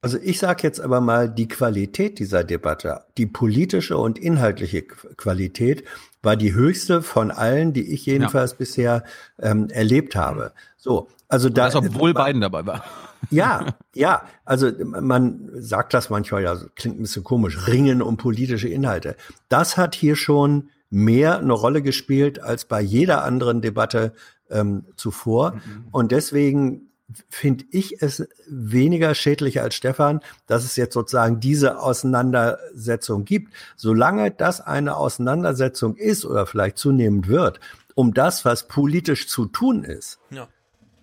Also 0.00 0.16
ich 0.22 0.38
sage 0.38 0.62
jetzt 0.62 0.80
aber 0.80 1.00
mal, 1.00 1.28
die 1.28 1.48
Qualität 1.48 2.20
dieser 2.20 2.44
Debatte, 2.44 3.00
die 3.16 3.26
politische 3.26 3.96
und 3.98 4.16
inhaltliche 4.16 4.78
Qu- 4.82 5.16
Qualität 5.16 5.82
war 6.22 6.36
die 6.36 6.54
höchste 6.54 7.02
von 7.02 7.32
allen, 7.32 7.72
die 7.72 7.82
ich 7.92 8.06
jedenfalls 8.06 8.54
bisher 8.54 9.02
ähm, 9.40 9.68
erlebt 9.70 10.14
habe. 10.14 10.52
So, 10.88 11.06
also 11.28 11.50
da 11.50 11.66
Das, 11.66 11.74
obwohl 11.74 12.14
Biden 12.14 12.40
dabei 12.40 12.64
war. 12.64 12.82
ja, 13.30 13.66
ja, 13.94 14.22
also 14.46 14.70
man 14.82 15.50
sagt 15.52 15.92
das 15.92 16.08
manchmal, 16.08 16.42
ja, 16.42 16.56
klingt 16.76 16.98
ein 16.98 17.02
bisschen 17.02 17.24
komisch, 17.24 17.68
ringen 17.68 18.00
um 18.00 18.16
politische 18.16 18.68
Inhalte. 18.68 19.14
Das 19.50 19.76
hat 19.76 19.94
hier 19.94 20.16
schon 20.16 20.70
mehr 20.88 21.38
eine 21.40 21.52
Rolle 21.52 21.82
gespielt 21.82 22.40
als 22.42 22.64
bei 22.64 22.80
jeder 22.80 23.22
anderen 23.22 23.60
Debatte 23.60 24.14
ähm, 24.50 24.86
zuvor. 24.96 25.60
Und 25.92 26.10
deswegen 26.10 26.88
finde 27.28 27.66
ich 27.70 28.00
es 28.00 28.26
weniger 28.48 29.14
schädlich 29.14 29.60
als 29.60 29.74
Stefan, 29.74 30.20
dass 30.46 30.64
es 30.64 30.76
jetzt 30.76 30.94
sozusagen 30.94 31.38
diese 31.40 31.80
Auseinandersetzung 31.80 33.26
gibt. 33.26 33.52
Solange 33.76 34.30
das 34.30 34.62
eine 34.62 34.96
Auseinandersetzung 34.96 35.96
ist 35.96 36.24
oder 36.24 36.46
vielleicht 36.46 36.78
zunehmend 36.78 37.28
wird, 37.28 37.60
um 37.94 38.14
das, 38.14 38.46
was 38.46 38.68
politisch 38.68 39.28
zu 39.28 39.44
tun 39.44 39.84
ist, 39.84 40.18
Ja. 40.30 40.48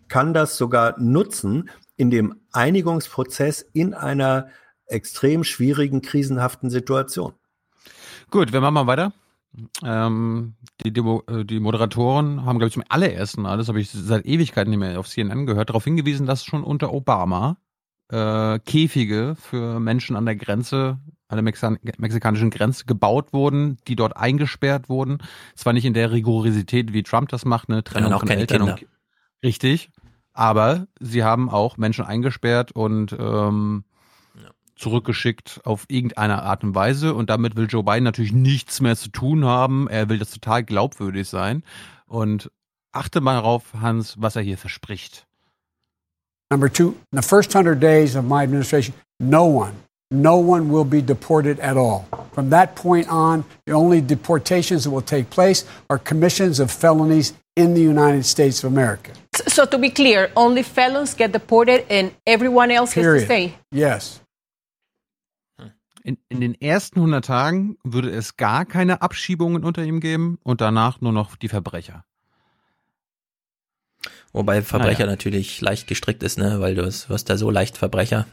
Kann 0.08 0.34
das 0.34 0.58
sogar 0.58 1.00
nutzen 1.00 1.70
in 1.98 2.10
dem 2.10 2.36
Einigungsprozess 2.52 3.62
in 3.74 3.94
einer 3.94 4.50
extrem 4.88 5.44
schwierigen, 5.44 6.02
krisenhaften 6.02 6.70
Situation. 6.70 7.34
Gut, 8.30 8.54
wir 8.54 8.62
machen 8.62 8.74
mal 8.74 8.88
weiter. 8.88 9.14
Ähm, 9.84 10.56
die, 10.84 10.92
Demo, 10.92 11.24
äh, 11.28 11.46
die 11.46 11.60
Moderatoren 11.60 12.46
haben, 12.46 12.60
glaube 12.60 12.68
ich, 12.68 12.74
zum 12.74 12.84
allerersten 12.90 13.42
Mal, 13.42 13.58
das 13.58 13.70
habe 13.70 13.80
ich 13.80 13.90
seit 13.90 14.26
Ewigkeiten 14.26 14.70
nicht 14.70 14.80
mehr 14.80 15.00
auf 15.00 15.08
CNN 15.08 15.46
gehört, 15.46 15.70
darauf 15.70 15.86
hingewiesen, 15.86 16.26
dass 16.26 16.44
schon 16.44 16.64
unter 16.64 16.92
Obama 16.94 17.58
äh, 18.10 18.60
Käfige 18.60 19.36
für 19.40 19.80
Menschen 19.80 20.16
an 20.16 20.26
der 20.26 20.36
Grenze, 20.36 21.00
an 21.28 21.38
der 21.38 21.44
Mexan 21.44 21.80
mexikanischen 21.98 22.50
Grenze 22.50 22.86
gebaut 22.86 23.34
wurden, 23.34 23.78
die 23.88 23.96
dort 23.96 24.18
eingesperrt 24.18 24.90
wurden. 24.90 25.20
Zwar 25.56 25.74
nicht 25.74 25.86
in 25.86 25.94
der 25.94 26.12
Rigorisität, 26.12 26.94
wie 26.94 27.04
Trump 27.04 27.30
das 27.30 27.46
macht, 27.46 27.70
eine 27.70 27.84
Trennung 27.84 28.14
auch 28.14 28.20
von 28.20 28.30
keine 28.30 28.42
Eltern 28.42 28.64
und 28.64 28.76
Kinder. 28.76 28.95
Richtig. 29.46 29.92
Aber 30.34 30.88
sie 31.00 31.24
haben 31.24 31.50
auch 31.50 31.78
Menschen 31.78 32.04
eingesperrt 32.04 32.72
und 32.72 33.16
ähm, 33.18 33.84
zurückgeschickt 34.76 35.62
auf 35.64 35.86
irgendeine 35.88 36.42
Art 36.42 36.64
und 36.64 36.74
Weise. 36.74 37.14
Und 37.14 37.30
damit 37.30 37.56
will 37.56 37.68
Joe 37.70 37.84
Biden 37.84 38.04
natürlich 38.04 38.34
nichts 38.34 38.82
mehr 38.82 38.98
zu 38.98 39.10
tun 39.10 39.46
haben. 39.46 39.88
Er 39.88 40.10
will 40.10 40.18
das 40.18 40.32
total 40.32 40.64
glaubwürdig 40.64 41.30
sein. 41.30 41.64
Und 42.08 42.52
achte 42.92 43.22
mal 43.22 43.36
darauf, 43.36 43.64
Hans, 43.80 44.16
was 44.20 44.36
er 44.36 44.42
hier 44.42 44.58
verspricht. 44.58 45.28
Number 46.52 46.72
two, 46.72 46.96
in 47.12 47.22
the 47.22 47.28
first 47.28 47.56
100 47.56 47.80
days 47.80 48.16
of 48.16 48.26
my 48.26 48.44
administration, 48.44 48.94
no 49.20 49.46
one, 49.46 49.74
no 50.12 50.38
one 50.38 50.72
will 50.72 50.86
be 50.86 51.02
deported 51.02 51.60
at 51.60 51.78
all. 51.78 52.06
From 52.34 52.50
that 52.50 52.76
point 52.76 53.08
on, 53.10 53.46
the 53.66 53.74
only 53.74 54.02
deportations 54.02 54.84
that 54.84 54.92
will 54.92 55.06
take 55.06 55.30
place 55.30 55.66
are 55.90 56.00
commissions 56.00 56.60
of 56.60 56.72
felonies 56.72 57.34
in 57.56 57.74
the 57.74 57.82
United 57.82 58.26
States 58.26 58.64
of 58.64 58.72
America. 58.72 59.12
So 59.48 59.66
to 59.66 59.78
be 59.78 59.90
clear, 59.92 60.30
only 60.36 60.64
felons 60.64 61.16
get 61.16 61.34
deported 61.34 61.86
and 61.90 62.12
everyone 62.26 62.72
else 62.74 62.94
gets 62.94 63.06
to 63.06 63.12
Period. 63.12 63.26
stay. 63.26 63.54
Yes. 63.72 64.22
In, 66.04 66.18
in 66.30 66.40
den 66.42 66.60
ersten 66.62 67.00
100 67.00 67.26
Tagen 67.26 67.78
würde 67.84 68.12
es 68.12 68.38
gar 68.38 68.66
keine 68.66 69.02
Abschiebungen 69.02 69.64
unter 69.64 69.84
ihm 69.84 70.00
geben 70.00 70.38
und 70.44 70.62
danach 70.62 71.02
nur 71.02 71.12
noch 71.12 71.36
die 71.36 71.48
Verbrecher. 71.48 72.06
Wobei 74.34 74.62
Verbrecher 74.62 75.06
Naja. 75.06 75.12
natürlich 75.12 75.62
leicht 75.62 75.88
gestrickt 75.88 76.22
ist, 76.22 76.38
ne, 76.38 76.60
weil 76.60 76.76
du 76.76 76.84
wirst- 76.86 77.30
da 77.30 77.38
so 77.38 77.50
leicht 77.50 77.78
Verbrecher. 77.78 78.28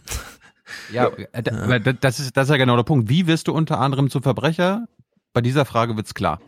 Ja, 0.93 1.07
äh, 1.33 1.43
da- 1.43 1.63
aber 1.63 1.81
da- 1.81 1.93
das 1.93 2.21
ist, 2.21 2.37
das 2.37 2.49
ist 2.49 2.51
ja 2.51 2.57
genau 2.57 2.77
der 2.77 2.83
Punkt. 2.83 3.09
Wie 3.09 3.27
wirst 3.27 3.49
du 3.49 3.53
unter 3.53 3.79
anderem 3.79 4.11
zu 4.11 4.21
Verbrecher? 4.21 4.87
Bei 5.33 5.41
dieser 5.41 5.65
Frage 5.65 5.97
wird's 5.97 6.13
klar. 6.15 6.41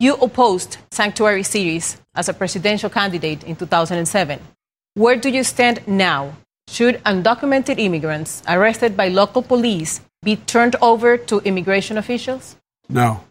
You 0.00 0.14
opposed 0.14 0.78
sanctuary 0.92 1.42
cities 1.42 2.00
as 2.14 2.28
a 2.28 2.32
presidential 2.32 2.88
candidate 2.88 3.42
in 3.42 3.56
2007. 3.56 4.38
Where 4.94 5.16
do 5.16 5.28
you 5.28 5.42
stand 5.42 5.86
now? 5.88 6.36
Should 6.68 7.02
undocumented 7.04 7.78
immigrants 7.78 8.42
arrested 8.46 8.96
by 8.96 9.08
local 9.08 9.42
police 9.42 10.00
be 10.22 10.36
turned 10.36 10.76
over 10.80 11.16
to 11.16 11.40
immigration 11.40 11.98
officials? 11.98 12.56
No. 12.88 13.24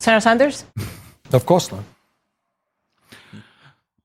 Senator 0.00 0.20
Sanders? 0.20 0.64
Of 1.32 1.46
course 1.46 1.72
not. 1.72 1.84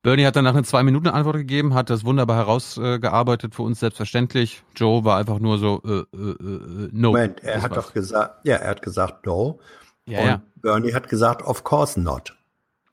Bernie 0.06 0.24
hat 0.28 0.36
danach 0.36 0.54
eine 0.54 0.64
zwei 0.64 0.84
Minuten 0.84 1.08
Antwort 1.08 1.36
gegeben, 1.38 1.74
hat 1.74 1.90
das 1.90 2.06
wunderbar 2.06 2.38
herausgearbeitet 2.38 3.56
für 3.56 3.64
uns 3.64 3.80
selbstverständlich. 3.80 4.62
Joe 4.76 5.04
war 5.04 5.18
einfach 5.18 5.40
nur 5.40 5.58
so 5.58 5.82
äh, 5.84 5.90
äh, 6.16 6.30
äh, 6.30 6.90
no. 6.92 7.10
Moment, 7.10 7.44
er 7.44 7.56
Das 7.56 7.64
hat 7.64 7.72
war's. 7.72 7.86
doch 7.88 7.94
gesagt, 7.94 8.46
ja, 8.46 8.58
er 8.58 8.70
hat 8.70 8.84
gesagt 8.84 9.26
no. 9.26 9.60
Ja, 10.06 10.20
und 10.20 10.28
ja. 10.28 10.42
Bernie 10.58 10.94
hat 10.94 11.10
gesagt, 11.10 11.42
of 11.42 11.64
course 11.64 12.00
not. 12.00 12.36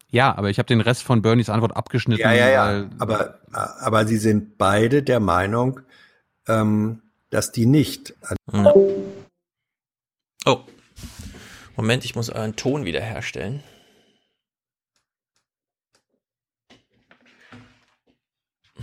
Ja, 0.08 0.34
aber 0.34 0.48
ich 0.48 0.56
habe 0.58 0.66
den 0.66 0.80
Rest 0.80 1.02
von 1.02 1.20
Bernies 1.20 1.50
Antwort 1.50 1.76
abgeschnitten. 1.76 2.22
Ja, 2.22 2.32
ja, 2.32 2.48
ja. 2.48 2.64
weil- 2.66 2.90
Aber, 2.98 3.38
aber 3.52 4.06
sie 4.06 4.16
sind 4.16 4.56
beide 4.56 5.02
der 5.02 5.20
Meinung, 5.20 5.80
ähm, 6.48 7.02
dass 7.28 7.52
die 7.52 7.66
nicht. 7.66 8.14
Oh. 10.46 10.60
Moment, 11.76 12.06
ich 12.06 12.14
muss 12.16 12.30
euren 12.30 12.56
Ton 12.56 12.86
wiederherstellen. 12.86 13.62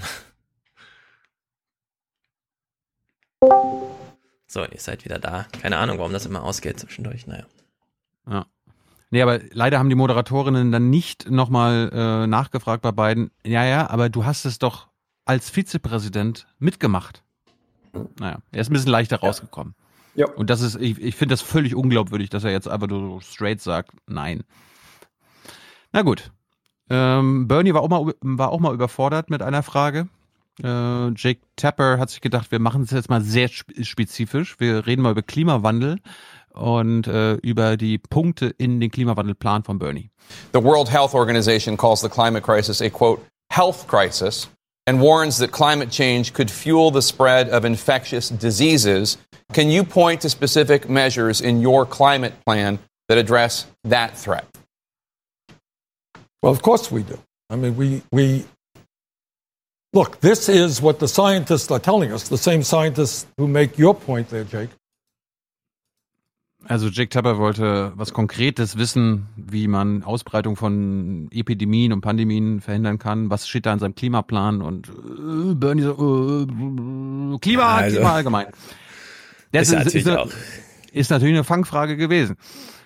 So, 4.52 4.66
ihr 4.66 4.80
seid 4.80 5.06
wieder 5.06 5.20
da. 5.20 5.46
Keine 5.62 5.78
Ahnung, 5.78 6.00
warum 6.00 6.12
das 6.12 6.26
immer 6.26 6.44
ausgeht 6.44 6.80
zwischendurch. 6.80 7.28
Naja. 7.28 7.46
Ja. 8.28 8.48
Nee, 9.12 9.22
aber 9.22 9.40
leider 9.52 9.78
haben 9.78 9.90
die 9.90 9.96
Moderatorinnen 9.96 10.72
dann 10.72 10.90
nicht 10.90 11.30
nochmal 11.30 11.92
äh, 11.94 12.28
nachgefragt 12.28 12.82
bei 12.82 12.92
beiden. 12.92 13.30
Ja, 13.46 13.64
ja, 13.64 13.88
aber 13.90 14.10
du 14.10 14.26
hast 14.26 14.46
es 14.46 14.58
doch 14.58 14.88
als 15.26 15.52
Vizepräsident 15.52 16.48
mitgemacht. 16.58 17.24
Naja, 18.20 18.40
er 18.52 18.62
ist 18.62 18.72
ein 18.72 18.74
bisschen 18.74 18.90
leichter 18.90 19.20
rausgekommen. 19.20 19.76
Ja. 20.16 20.28
Und 20.28 20.50
das 20.50 20.62
ist, 20.62 20.76
ich, 20.76 21.00
ich 21.00 21.16
finde 21.16 21.34
das 21.34 21.42
völlig 21.42 21.76
unglaubwürdig, 21.76 22.30
dass 22.30 22.44
er 22.44 22.52
jetzt 22.52 22.68
einfach 22.68 22.88
nur 22.88 23.02
so 23.02 23.20
straight 23.20 23.62
sagt, 23.62 23.92
nein. 24.08 24.44
Na 25.92 26.02
gut. 26.02 26.32
Ähm, 26.90 27.48
Bernie 27.48 27.74
war 27.74 27.82
auch, 27.82 27.90
mal, 27.90 28.14
war 28.22 28.52
auch 28.52 28.60
mal 28.60 28.74
überfordert 28.74 29.30
mit 29.30 29.42
einer 29.42 29.64
Frage. 29.64 30.08
Äh, 30.64 31.10
Jake 31.16 31.40
Tapper 31.56 32.00
hat 32.00 32.10
sich 32.10 32.22
gedacht, 32.22 32.52
wir 32.52 32.60
machen 32.60 32.84
es 32.84 32.92
jetzt 32.92 33.10
mal 33.10 33.22
sehr 33.22 33.46
sp- 33.48 33.72
spezifisch. 33.84 34.60
Wir 34.60 34.86
reden 34.86 35.02
mal 35.04 35.12
über 35.12 35.22
Klimawandel 35.22 36.00
und 36.54 37.08
äh, 37.08 37.34
über 37.36 37.78
die 37.78 37.98
Punkte 37.98 38.48
in 38.58 38.80
den 38.82 38.92
Klimawandelplan 38.92 39.64
von 39.64 39.80
Bernie. 39.80 40.10
The 40.54 40.64
World 40.64 40.92
Health 40.92 41.14
Organization 41.14 41.78
calls 41.78 42.02
the 42.02 42.10
climate 42.10 42.44
crisis 42.44 42.82
a 42.82 42.90
quote, 42.90 43.22
health 43.52 43.88
crisis 43.88 44.50
and 44.88 45.00
warns 45.00 45.38
that 45.38 45.52
climate 45.52 45.92
change 45.92 46.34
could 46.34 46.52
fuel 46.52 46.92
the 46.92 47.02
spread 47.02 47.50
of 47.50 47.64
infectious 47.64 48.30
diseases. 48.30 49.18
Can 49.54 49.70
you 49.70 49.84
point 49.84 50.22
to 50.22 50.30
specific 50.30 50.90
measures 50.90 51.40
in 51.40 51.62
your 51.66 51.86
climate 51.86 52.34
plan 52.46 52.80
that 53.08 53.18
address 53.18 53.66
that 53.88 54.18
threat? 54.18 54.46
Well, 56.42 56.52
of 56.52 56.62
course 56.62 56.92
we 56.92 57.04
do. 57.04 57.18
I 57.52 57.56
mean, 57.58 57.76
we, 57.78 58.02
we 58.12 58.46
look, 59.94 60.20
this 60.22 60.48
is 60.50 60.82
what 60.82 61.00
the 61.00 61.08
scientists 61.08 61.72
are 61.72 61.80
telling 61.82 62.12
us, 62.14 62.30
the 62.30 62.38
same 62.38 62.64
scientists 62.64 63.28
who 63.38 63.48
make 63.48 63.78
your 63.80 63.94
point 63.94 64.30
there, 64.30 64.46
Jake. 64.46 64.70
Also 66.68 66.90
Jake 66.90 67.10
Tapper 67.10 67.38
wollte 67.40 67.94
was 67.96 68.14
Konkretes 68.14 68.78
wissen, 68.78 69.28
wie 69.38 69.68
man 69.68 70.04
Ausbreitung 70.04 70.56
von 70.56 71.28
Epidemien 71.32 71.94
und 71.94 72.02
Pandemien 72.02 72.60
verhindern 72.62 73.00
kann. 73.00 73.30
Was 73.32 73.48
steht 73.48 73.66
da 73.66 73.74
in 73.74 73.80
seinem 73.80 73.96
Klimaplan? 73.96 74.62
Und 74.62 74.88
äh, 74.90 75.56
Bernie 75.56 75.82
so, 75.84 75.92
äh, 75.94 77.38
Klima, 77.40 77.76
Also, 77.78 77.96
Klima 77.98 78.14
allgemein. 78.14 78.48
Das 79.52 79.70
ist 79.70 79.74
natürlich 79.74 80.08
auch- 80.10 80.30
ist 80.92 81.10
natürlich 81.10 81.34
eine 81.36 81.44
Fangfrage 81.44 81.98
gewesen. 81.98 82.36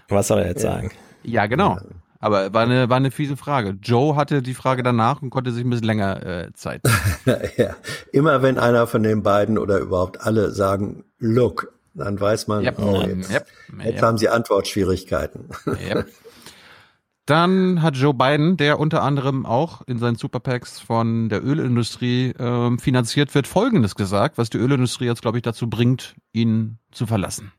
Was 0.08 0.28
soll 0.28 0.40
er 0.40 0.48
jetzt 0.50 0.62
sagen? 0.62 0.92
Ja, 1.24 1.48
genau. 1.48 1.78
Aber 2.24 2.54
war 2.54 2.62
eine, 2.62 2.88
war 2.88 2.96
eine 2.96 3.12
fiese 3.12 3.36
Frage. 3.36 3.78
Joe 3.82 4.16
hatte 4.16 4.42
die 4.42 4.54
Frage 4.54 4.82
danach 4.82 5.22
und 5.22 5.30
konnte 5.30 5.52
sich 5.52 5.66
ein 5.66 5.70
bisschen 5.70 5.86
länger 5.86 6.26
äh, 6.26 6.54
Zeit. 6.54 6.82
ja. 7.58 7.76
Immer 8.14 8.42
wenn 8.42 8.58
einer 8.58 8.88
von 8.88 9.04
den 9.04 9.24
beiden 9.24 9.58
oder 9.58 9.80
überhaupt 9.80 10.22
alle 10.22 10.52
sagen, 10.52 11.04
look, 11.20 11.74
dann 11.94 12.18
weiß 12.18 12.48
man, 12.48 12.64
Yep. 12.64 12.80
oh, 12.80 13.02
jetzt, 13.02 13.30
yep. 13.30 13.48
jetzt 13.84 13.96
Yep. 13.96 14.02
haben 14.02 14.18
sie 14.18 14.30
Antwortschwierigkeiten. 14.30 15.50
Dann 17.26 17.82
hat 17.82 17.96
Joe 17.96 18.14
Biden, 18.14 18.58
der 18.58 18.80
unter 18.80 19.02
anderem 19.02 19.46
auch 19.46 19.82
in 19.88 19.98
seinen 19.98 20.16
Superpacks 20.16 20.80
von 20.80 21.28
der 21.30 21.44
Ölindustrie 21.44 22.34
ähm, 22.38 22.80
finanziert 22.80 23.34
wird, 23.36 23.48
Folgendes 23.48 23.96
gesagt, 23.96 24.38
was 24.38 24.50
die 24.50 24.58
Ölindustrie 24.58 25.06
jetzt, 25.06 25.22
glaube 25.22 25.38
ich, 25.38 25.42
dazu 25.42 25.70
bringt, 25.70 26.16
ihn 26.34 26.80
zu 26.92 27.06
verlassen. 27.06 27.54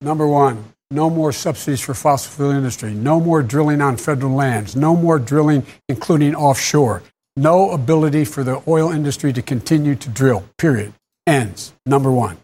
Number 0.00 0.26
one, 0.26 0.56
no 0.90 1.10
more 1.10 1.32
subsidies 1.32 1.80
for 1.80 1.94
fossil 1.94 2.32
fuel 2.32 2.50
industry, 2.50 2.94
no 2.94 3.20
more 3.20 3.42
drilling 3.42 3.80
on 3.80 3.96
federal 3.96 4.34
lands, 4.34 4.76
no 4.76 4.94
more 4.94 5.18
drilling, 5.18 5.64
including 5.88 6.34
offshore, 6.34 7.02
no 7.36 7.70
ability 7.70 8.24
for 8.24 8.44
the 8.44 8.62
oil 8.66 8.90
industry 8.90 9.32
to 9.32 9.42
continue 9.42 9.94
to 9.96 10.08
drill, 10.08 10.44
period. 10.56 10.92
Ends. 11.26 11.72
Number 11.86 12.10
one. 12.10 12.36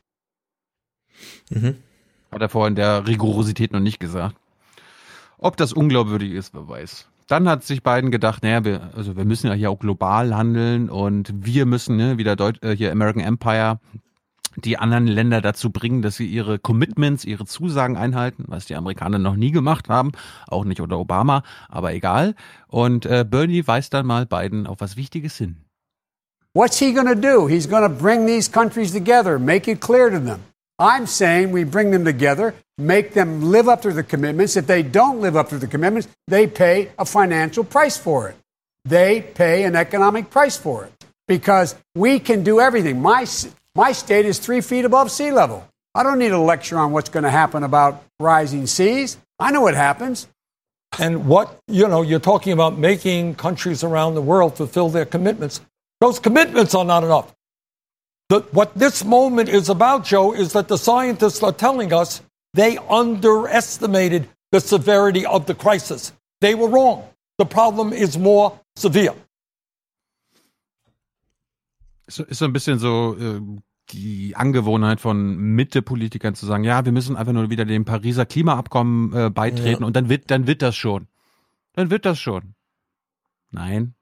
Hat 2.31 2.41
er 2.41 2.49
vorher 2.49 2.69
in 2.69 2.77
der 2.77 3.07
Rigorosität 3.07 3.73
noch 3.73 3.81
nicht 3.81 3.99
gesagt. 4.01 4.36
Ob 5.39 5.57
das 5.57 5.73
unglaubwürdig 5.73 6.33
ist, 6.33 6.55
wer 6.55 6.69
weiß. 6.69 7.07
Dann 7.27 7.49
hat 7.49 7.65
sich 7.65 7.83
Biden 7.83 8.10
gedacht, 8.10 8.43
naja, 8.43 8.65
wir, 8.65 8.91
also 8.97 9.17
wir 9.17 9.25
müssen 9.25 9.47
ja 9.47 9.52
hier 9.55 9.70
auch 9.70 9.78
global 9.78 10.35
handeln 10.35 10.91
und 10.91 11.33
wir 11.33 11.65
müssen, 11.65 11.97
ne, 11.97 12.19
wieder 12.19 12.36
Deut 12.36 12.62
äh, 12.62 12.77
hier 12.77 12.91
American 12.91 13.23
Empire, 13.23 13.78
die 14.56 14.78
anderen 14.78 15.06
Länder 15.06 15.40
dazu 15.40 15.70
bringen, 15.70 16.02
dass 16.02 16.16
sie 16.16 16.26
ihre 16.26 16.58
Commitments, 16.58 17.24
ihre 17.24 17.46
Zusagen 17.46 17.96
einhalten, 17.96 18.44
was 18.48 18.66
die 18.66 18.74
Amerikaner 18.74 19.18
noch 19.18 19.36
nie 19.36 19.52
gemacht 19.52 19.88
haben, 19.88 20.12
auch 20.48 20.64
nicht 20.64 20.80
unter 20.80 20.98
Obama, 20.98 21.42
aber 21.68 21.92
egal. 21.92 22.34
Und 22.66 23.06
äh, 23.06 23.24
Bernie 23.28 23.66
weist 23.66 23.94
dann 23.94 24.06
mal 24.06 24.26
Biden 24.26 24.66
auf 24.66 24.80
was 24.80 24.96
Wichtiges 24.96 25.36
hin. 25.36 25.56
What's 26.52 26.78
he 26.78 26.92
going 26.92 27.06
to 27.06 27.14
do? 27.14 27.46
He's 27.46 27.68
going 27.68 27.82
to 27.84 27.88
bring 27.88 28.26
these 28.26 28.50
countries 28.50 28.92
together, 28.92 29.38
make 29.38 29.70
it 29.70 29.80
clear 29.80 30.10
to 30.10 30.18
them. 30.18 30.40
I'm 30.80 31.06
saying 31.06 31.52
we 31.52 31.64
bring 31.64 31.92
them 31.92 32.04
together, 32.04 32.54
make 32.76 33.12
them 33.12 33.52
live 33.52 33.68
up 33.68 33.82
to 33.82 33.92
the 33.92 34.02
commitments. 34.02 34.56
If 34.56 34.66
they 34.66 34.82
don't 34.82 35.20
live 35.20 35.36
up 35.36 35.50
to 35.50 35.58
the 35.58 35.68
commitments, 35.68 36.08
they 36.26 36.46
pay 36.46 36.90
a 36.98 37.04
financial 37.04 37.64
price 37.64 37.98
for 37.98 38.28
it. 38.30 38.36
They 38.84 39.20
pay 39.20 39.64
an 39.64 39.76
economic 39.76 40.30
price 40.30 40.56
for 40.56 40.86
it 40.86 40.92
because 41.28 41.76
we 41.94 42.18
can 42.18 42.42
do 42.42 42.60
everything. 42.60 43.00
My, 43.00 43.26
my 43.74 43.92
state 43.92 44.26
is 44.26 44.39
three 44.39 44.60
feet 44.60 44.84
above 44.84 45.10
sea 45.10 45.31
level. 45.31 45.66
I 45.94 46.02
don't 46.02 46.18
need 46.18 46.32
a 46.32 46.39
lecture 46.39 46.78
on 46.78 46.92
what's 46.92 47.08
going 47.08 47.24
to 47.24 47.31
happen 47.31 47.62
about 47.62 48.05
rising 48.18 48.66
seas. 48.66 49.16
I 49.39 49.50
know 49.50 49.60
what 49.60 49.74
happens. 49.74 50.28
And 50.99 51.26
what, 51.26 51.58
you 51.68 51.86
know, 51.86 52.02
you're 52.02 52.20
talking 52.20 52.52
about 52.52 52.78
making 52.78 53.36
countries 53.36 53.84
around 53.84 54.15
the 54.15 54.23
world 54.23 54.57
fulfill 54.57 54.89
their 54.89 55.05
commitments. 55.05 55.60
Those 56.00 56.18
commitments 56.18 56.74
are 56.74 56.84
not 56.84 57.05
enough. 57.05 57.32
The, 58.28 58.40
what 58.52 58.74
this 58.76 59.05
moment 59.05 59.49
is 59.49 59.68
about, 59.68 60.05
Joe, 60.05 60.32
is 60.32 60.52
that 60.52 60.68
the 60.68 60.78
scientists 60.78 61.42
are 61.42 61.52
telling 61.52 61.92
us 61.92 62.23
they 62.55 62.76
underestimated 62.78 64.28
the 64.52 64.60
severity 64.60 65.26
of 65.26 65.47
the 65.47 65.55
crisis. 65.55 66.12
They 66.40 66.55
were 66.55 66.68
wrong. 66.68 67.08
The 67.39 67.47
problem 67.47 67.92
is 67.92 68.18
more 68.18 68.58
severe. 68.76 69.15
Ist, 72.10 72.18
ist 72.18 72.39
so 72.39 72.44
ein 72.44 72.52
bisschen 72.52 72.80
so 72.80 73.16
äh, 73.16 73.40
die 73.90 74.34
Angewohnheit 74.34 75.00
von 75.00 75.36
Mitte-Politikern 75.36 76.34
zu 76.34 76.44
sagen, 76.44 76.64
ja, 76.64 76.84
wir 76.84 76.90
müssen 76.92 77.14
einfach 77.16 77.32
nur 77.32 77.50
wieder 77.50 77.64
dem 77.64 77.84
Pariser 77.84 78.26
Klimaabkommen 78.26 79.12
äh, 79.12 79.30
beitreten 79.30 79.82
Ja. 79.82 79.86
und 79.86 79.94
dann 79.94 80.08
wird, 80.08 80.28
dann 80.30 80.48
wird 80.48 80.60
das 80.62 80.74
schon. 80.76 81.06
Dann 81.74 81.90
wird 81.90 82.05
das 82.05 82.18
schon. 82.18 82.55
Nein. 83.52 83.94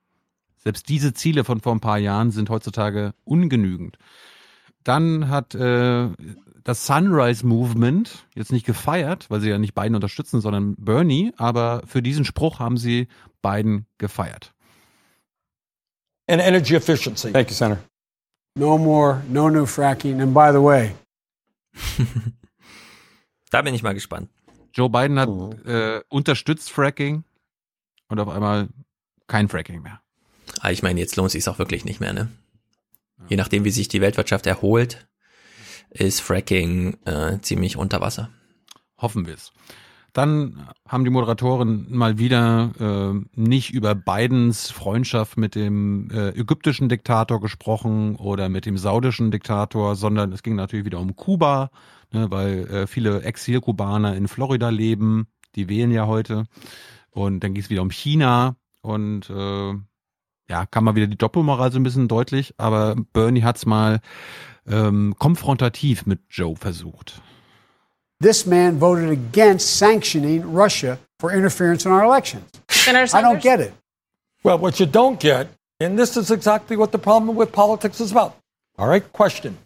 Selbst 0.56 0.88
diese 0.88 1.12
Ziele 1.12 1.44
von 1.44 1.60
vor 1.60 1.72
ein 1.74 1.80
paar 1.80 1.98
Jahren 1.98 2.30
sind 2.30 2.48
heutzutage 2.48 3.12
ungenügend. 3.24 3.98
Dann 4.84 5.28
hat 5.28 5.54
äh, 5.54 6.08
das 6.64 6.86
Sunrise 6.86 7.46
Movement 7.46 8.26
jetzt 8.34 8.52
nicht 8.52 8.64
gefeiert, 8.64 9.30
weil 9.30 9.40
sie 9.40 9.50
ja 9.50 9.58
nicht 9.58 9.74
Biden 9.74 9.94
unterstützen, 9.94 10.40
sondern 10.40 10.76
Bernie, 10.76 11.32
aber 11.36 11.82
für 11.86 12.00
diesen 12.02 12.24
Spruch 12.24 12.58
haben 12.58 12.78
sie 12.78 13.08
Biden 13.42 13.86
gefeiert. 13.98 14.54
And 16.26 16.40
energy 16.42 16.74
efficiency. 16.74 17.32
Thank 17.32 17.50
you, 17.50 17.54
Senator. 17.54 17.84
No 18.58 18.76
more, 18.76 19.22
no 19.28 19.48
new 19.48 19.66
fracking. 19.66 20.20
And 20.20 20.34
by 20.34 20.50
the 20.52 20.60
way, 20.60 20.94
Da 23.50 23.62
bin 23.62 23.74
ich 23.74 23.82
mal 23.82 23.94
gespannt. 23.94 24.30
Joe 24.72 24.90
Biden 24.90 25.18
hat 25.18 25.28
äh, 25.64 26.00
unterstützt 26.08 26.70
Fracking 26.70 27.24
und 28.08 28.20
auf 28.20 28.28
einmal 28.28 28.68
kein 29.26 29.48
Fracking 29.48 29.82
mehr. 29.82 30.00
Aber 30.60 30.72
ich 30.72 30.82
meine, 30.82 31.00
jetzt 31.00 31.16
lohnt 31.16 31.30
sich 31.30 31.48
auch 31.48 31.58
wirklich 31.58 31.84
nicht 31.84 32.00
mehr, 32.00 32.12
ne? 32.12 32.28
Je 33.28 33.36
nachdem, 33.36 33.64
wie 33.64 33.70
sich 33.70 33.88
die 33.88 34.00
Weltwirtschaft 34.00 34.46
erholt, 34.46 35.08
ist 35.90 36.20
Fracking 36.20 36.98
äh, 37.04 37.38
ziemlich 37.40 37.76
unter 37.76 38.00
Wasser. 38.00 38.30
Hoffen 38.98 39.26
wir 39.26 39.34
es. 39.34 39.52
Dann 40.18 40.66
haben 40.88 41.04
die 41.04 41.12
Moderatoren 41.12 41.86
mal 41.90 42.18
wieder 42.18 42.72
äh, 42.80 43.40
nicht 43.40 43.72
über 43.72 43.94
Bidens 43.94 44.68
Freundschaft 44.68 45.36
mit 45.36 45.54
dem 45.54 46.10
äh, 46.10 46.30
ägyptischen 46.30 46.88
Diktator 46.88 47.40
gesprochen 47.40 48.16
oder 48.16 48.48
mit 48.48 48.66
dem 48.66 48.76
saudischen 48.78 49.30
Diktator, 49.30 49.94
sondern 49.94 50.32
es 50.32 50.42
ging 50.42 50.56
natürlich 50.56 50.84
wieder 50.84 50.98
um 50.98 51.14
Kuba, 51.14 51.70
ne, 52.12 52.32
weil 52.32 52.66
äh, 52.66 52.86
viele 52.88 53.22
Exilkubaner 53.22 54.16
in 54.16 54.26
Florida 54.26 54.70
leben, 54.70 55.28
die 55.54 55.68
wählen 55.68 55.92
ja 55.92 56.08
heute. 56.08 56.46
Und 57.10 57.44
dann 57.44 57.54
ging 57.54 57.62
es 57.62 57.70
wieder 57.70 57.82
um 57.82 57.92
China 57.92 58.56
und 58.82 59.30
äh, 59.30 59.72
ja, 60.48 60.66
kam 60.68 60.82
mal 60.82 60.96
wieder 60.96 61.06
die 61.06 61.16
Doppelmoral 61.16 61.70
so 61.70 61.78
ein 61.78 61.84
bisschen 61.84 62.08
deutlich, 62.08 62.54
aber 62.58 62.96
Bernie 63.12 63.44
hat's 63.44 63.66
mal 63.66 64.00
ähm, 64.66 65.14
konfrontativ 65.16 66.06
mit 66.06 66.22
Joe 66.28 66.56
versucht. 66.56 67.22
This 68.20 68.46
man 68.46 68.78
voted 68.78 69.10
against 69.10 69.76
sanctioning 69.76 70.52
Russia 70.52 70.98
for 71.18 71.32
interference 71.32 71.86
in 71.86 71.92
our 71.92 72.04
elections. 72.04 72.50
I 72.86 73.20
don't 73.20 73.42
get 73.42 73.60
it. 73.60 73.72
Well, 74.42 74.58
what 74.58 74.80
you 74.80 74.86
don't 74.86 75.18
get, 75.18 75.48
and 75.80 75.98
this 75.98 76.16
is 76.16 76.30
exactly 76.30 76.76
what 76.76 76.92
the 76.92 76.98
problem 76.98 77.36
with 77.36 77.52
politics 77.52 78.00
is 78.00 78.12
about. 78.12 78.36
All 78.78 78.88
right, 78.88 79.12
question. 79.12 79.58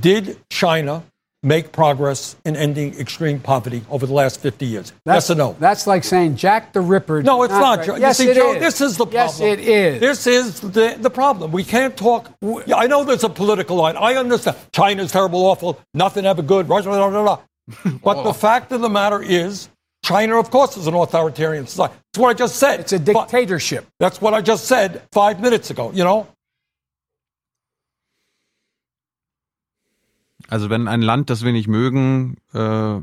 Did 0.00 0.38
China 0.48 1.02
make 1.42 1.72
progress 1.72 2.36
in 2.44 2.56
ending 2.56 2.98
extreme 2.98 3.40
poverty 3.40 3.82
over 3.90 4.06
the 4.06 4.12
last 4.12 4.40
50 4.40 4.66
years? 4.66 4.92
That's, 5.04 5.28
yes 5.28 5.30
or 5.30 5.34
no? 5.34 5.56
That's 5.58 5.86
like 5.86 6.04
saying 6.04 6.36
Jack 6.36 6.72
the 6.72 6.80
Ripper. 6.80 7.22
No, 7.22 7.42
it's 7.42 7.52
not. 7.52 7.84
Joe. 7.84 7.96
Yes, 7.96 8.18
see, 8.18 8.28
it 8.28 8.34
Joe, 8.34 8.52
is. 8.52 8.60
this 8.60 8.80
is 8.80 8.96
the 8.96 9.06
problem. 9.06 9.40
Yes, 9.40 9.40
it 9.40 9.60
is. 9.60 10.00
This 10.00 10.26
is 10.26 10.60
the, 10.60 10.96
the 10.98 11.10
problem. 11.10 11.52
We 11.52 11.64
can't 11.64 11.96
talk. 11.96 12.30
I 12.42 12.86
know 12.86 13.04
there's 13.04 13.24
a 13.24 13.28
political 13.28 13.76
line. 13.76 13.96
I 13.96 14.14
understand. 14.14 14.56
China's 14.72 15.12
terrible, 15.12 15.44
awful, 15.44 15.80
nothing 15.94 16.26
ever 16.26 16.42
good. 16.42 16.68
Russia, 16.68 16.88
blah, 16.88 17.10
blah, 17.10 17.22
blah. 17.22 17.92
But 18.02 18.22
the 18.22 18.34
fact 18.34 18.72
of 18.72 18.80
the 18.80 18.88
matter 18.88 19.22
is, 19.22 19.68
China, 20.04 20.38
of 20.38 20.50
course, 20.50 20.76
is 20.76 20.86
an 20.86 20.94
authoritarian 20.94 21.66
society. 21.66 21.94
That's 22.12 22.20
what 22.20 22.28
I 22.30 22.34
just 22.34 22.56
said. 22.56 22.80
It's 22.80 22.92
a 22.92 22.98
dictatorship. 22.98 23.86
That's 24.00 24.20
what 24.20 24.34
I 24.34 24.40
just 24.40 24.64
said 24.64 25.02
five 25.12 25.40
minutes 25.40 25.70
ago, 25.70 25.92
you 25.92 26.02
know? 26.02 26.26
Also 30.52 30.68
wenn 30.68 30.86
ein 30.86 31.00
Land, 31.00 31.30
das 31.30 31.44
wir 31.44 31.52
nicht 31.52 31.66
mögen, 31.68 32.36
äh, 32.52 33.00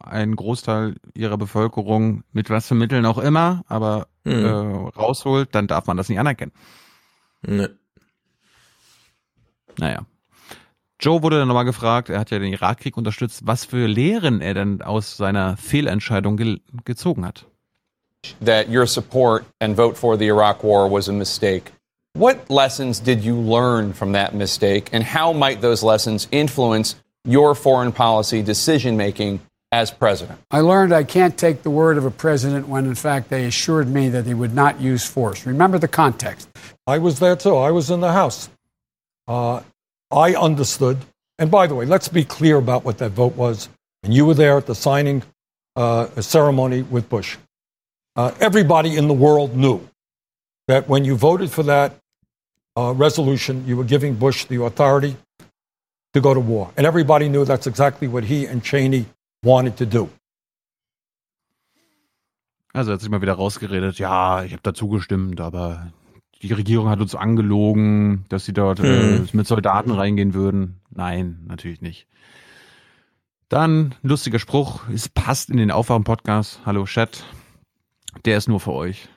einen 0.00 0.36
Großteil 0.36 0.96
ihrer 1.14 1.38
Bevölkerung 1.38 2.24
mit 2.32 2.50
was 2.50 2.68
für 2.68 2.74
Mitteln 2.74 3.06
auch 3.06 3.16
immer, 3.16 3.64
aber 3.68 4.08
Mhm. 4.24 4.44
äh, 4.44 4.48
rausholt, 5.00 5.54
dann 5.54 5.66
darf 5.66 5.86
man 5.86 5.96
das 5.96 6.10
nicht 6.10 6.18
anerkennen. 6.20 6.52
Nö. 7.40 7.68
Naja. 9.78 10.02
Joe 11.00 11.22
wurde 11.22 11.38
dann 11.38 11.48
nochmal 11.48 11.64
gefragt, 11.64 12.10
er 12.10 12.18
hat 12.20 12.30
ja 12.30 12.38
den 12.38 12.52
Irakkrieg 12.52 12.96
unterstützt, 12.98 13.46
was 13.46 13.64
für 13.64 13.86
Lehren 13.86 14.42
er 14.42 14.52
denn 14.52 14.82
aus 14.82 15.16
seiner 15.16 15.56
Fehlentscheidung 15.56 16.36
ge 16.36 16.58
gezogen 16.84 17.24
hat. 17.24 17.46
that 18.44 18.68
your 18.68 18.86
support 18.86 19.44
and 19.60 19.76
vote 19.76 19.96
for 19.96 20.18
the 20.18 20.26
Iraq 20.26 20.62
War 20.64 20.90
was 20.90 21.08
a 21.08 21.12
mistake. 21.12 21.72
What 22.18 22.50
lessons 22.50 22.98
did 22.98 23.22
you 23.22 23.36
learn 23.36 23.92
from 23.92 24.10
that 24.10 24.34
mistake, 24.34 24.88
and 24.92 25.04
how 25.04 25.32
might 25.32 25.60
those 25.60 25.84
lessons 25.84 26.26
influence 26.32 26.96
your 27.24 27.54
foreign 27.54 27.92
policy 27.92 28.42
decision 28.42 28.96
making 28.96 29.38
as 29.70 29.92
president? 29.92 30.40
I 30.50 30.62
learned 30.62 30.92
I 30.92 31.04
can't 31.04 31.38
take 31.38 31.62
the 31.62 31.70
word 31.70 31.96
of 31.96 32.04
a 32.04 32.10
president 32.10 32.66
when, 32.66 32.86
in 32.86 32.96
fact, 32.96 33.28
they 33.28 33.44
assured 33.44 33.86
me 33.86 34.08
that 34.08 34.24
they 34.24 34.34
would 34.34 34.52
not 34.52 34.80
use 34.80 35.06
force. 35.06 35.46
Remember 35.46 35.78
the 35.78 35.86
context. 35.86 36.48
I 36.88 36.98
was 36.98 37.20
there 37.20 37.36
too. 37.36 37.54
I 37.54 37.70
was 37.70 37.88
in 37.88 38.00
the 38.00 38.10
House. 38.10 38.48
Uh, 39.28 39.60
I 40.10 40.34
understood 40.34 40.98
And 41.38 41.52
by 41.52 41.68
the 41.68 41.76
way, 41.76 41.86
let's 41.86 42.08
be 42.08 42.24
clear 42.24 42.56
about 42.56 42.84
what 42.84 42.98
that 42.98 43.10
vote 43.10 43.36
was. 43.36 43.68
And 44.02 44.12
you 44.12 44.26
were 44.26 44.34
there 44.34 44.56
at 44.56 44.66
the 44.66 44.74
signing 44.74 45.22
uh, 45.76 46.08
ceremony 46.20 46.82
with 46.82 47.08
Bush. 47.08 47.36
Uh, 48.16 48.32
everybody 48.40 48.96
in 48.96 49.06
the 49.06 49.14
world 49.14 49.56
knew 49.56 49.88
that 50.66 50.88
when 50.88 51.04
you 51.04 51.14
voted 51.14 51.52
for 51.52 51.62
that 51.62 51.94
uh, 52.78 52.92
resolution, 52.98 53.64
you 53.66 53.76
were 53.76 53.86
giving 53.86 54.14
Bush 54.18 54.46
the 54.48 54.56
authority 54.62 55.16
to 56.14 56.20
go 56.20 56.32
to 56.34 56.40
war. 56.40 56.70
And 56.76 56.86
everybody 56.86 57.28
knew 57.28 57.44
that's 57.44 57.66
exactly 57.66 58.08
what 58.08 58.24
he 58.24 58.46
and 58.46 58.62
Cheney 58.62 59.06
wanted 59.42 59.76
to 59.78 59.84
do. 59.86 60.08
Also 62.72 62.90
er 62.90 62.94
hat 62.94 63.00
sich 63.00 63.10
mal 63.10 63.22
wieder 63.22 63.32
rausgeredet, 63.34 63.98
ja, 63.98 64.44
ich 64.44 64.52
habe 64.52 64.62
dazu 64.62 64.88
gestimmt, 64.88 65.40
aber 65.40 65.90
die 66.42 66.52
Regierung 66.52 66.88
hat 66.88 67.00
uns 67.00 67.14
angelogen, 67.14 68.24
dass 68.28 68.44
sie 68.44 68.52
dort 68.52 68.78
äh, 68.80 69.18
Hm. 69.18 69.28
mit 69.32 69.46
Soldaten 69.46 69.90
reingehen 69.90 70.34
würden. 70.34 70.80
Nein, 70.90 71.40
natürlich 71.46 71.80
nicht. 71.80 72.06
Dann 73.48 73.94
lustiger 74.02 74.38
Spruch, 74.38 74.82
es 74.94 75.08
passt 75.08 75.50
in 75.50 75.56
den 75.56 75.70
Aufwachen-Podcast. 75.70 76.60
Hallo 76.66 76.84
Chat, 76.84 77.24
der 78.26 78.36
ist 78.36 78.48
nur 78.48 78.60
für 78.60 78.72
euch. 78.72 79.08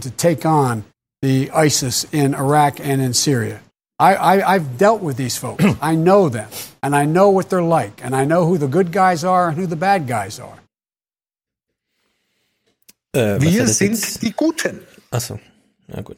to 0.00 0.08
take 0.16 0.48
on 0.48 0.82
the 1.22 1.50
ISIS 1.52 2.04
in 2.12 2.34
Iraq 2.34 2.80
and 2.80 3.00
in 3.00 3.14
Syria. 3.14 3.60
I, 3.98 4.14
I, 4.14 4.54
I've 4.54 4.76
dealt 4.76 5.00
with 5.00 5.16
these 5.16 5.38
folks. 5.38 5.64
I 5.80 5.94
know 5.94 6.28
them, 6.28 6.48
and 6.82 6.94
I 6.94 7.04
know 7.06 7.30
what 7.30 7.48
they're 7.50 7.62
like, 7.62 8.04
and 8.04 8.14
I 8.14 8.24
know 8.24 8.44
who 8.46 8.58
the 8.58 8.66
good 8.68 8.90
guys 8.92 9.24
are 9.24 9.48
and 9.48 9.56
who 9.56 9.66
the 9.66 9.76
bad 9.76 10.06
guys 10.08 10.40
are. 10.40 10.58
Äh, 13.14 13.40
Wir 13.40 13.66
sind 13.68 13.92
jetzt? 13.92 14.22
die 14.22 14.32
Guten. 14.32 14.80
Achso, 15.10 15.38
na 15.86 16.00
gut. 16.02 16.16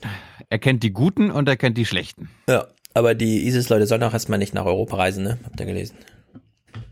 Er 0.49 0.58
kennt 0.58 0.83
die 0.83 0.92
Guten 0.92 1.31
und 1.31 1.49
er 1.49 1.57
kennt 1.57 1.76
die 1.76 1.84
Schlechten. 1.84 2.31
Ja, 2.49 2.66
aber 2.94 3.15
die 3.15 3.47
ISIS-Leute 3.47 3.86
sollen 3.86 4.02
auch 4.05 4.12
erstmal 4.12 4.39
nicht 4.39 4.55
nach 4.55 4.65
Europa 4.65 4.97
reisen, 4.97 5.24
ne? 5.24 5.39
Habt 5.44 5.58
ihr 5.60 5.66
gelesen? 5.66 5.97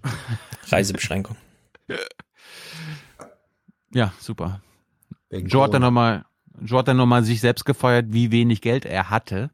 Reisebeschränkung. 0.70 1.36
Ja, 3.94 4.12
super. 4.18 4.60
Corona. 5.50 5.78
nochmal 5.78 6.24
Joe 6.60 6.78
hat 6.78 6.88
dann 6.88 6.96
nochmal 6.96 7.24
sich 7.24 7.40
selbst 7.40 7.64
gefeiert, 7.64 8.06
wie 8.10 8.30
wenig 8.30 8.60
Geld 8.60 8.84
er 8.84 9.10
hatte. 9.10 9.50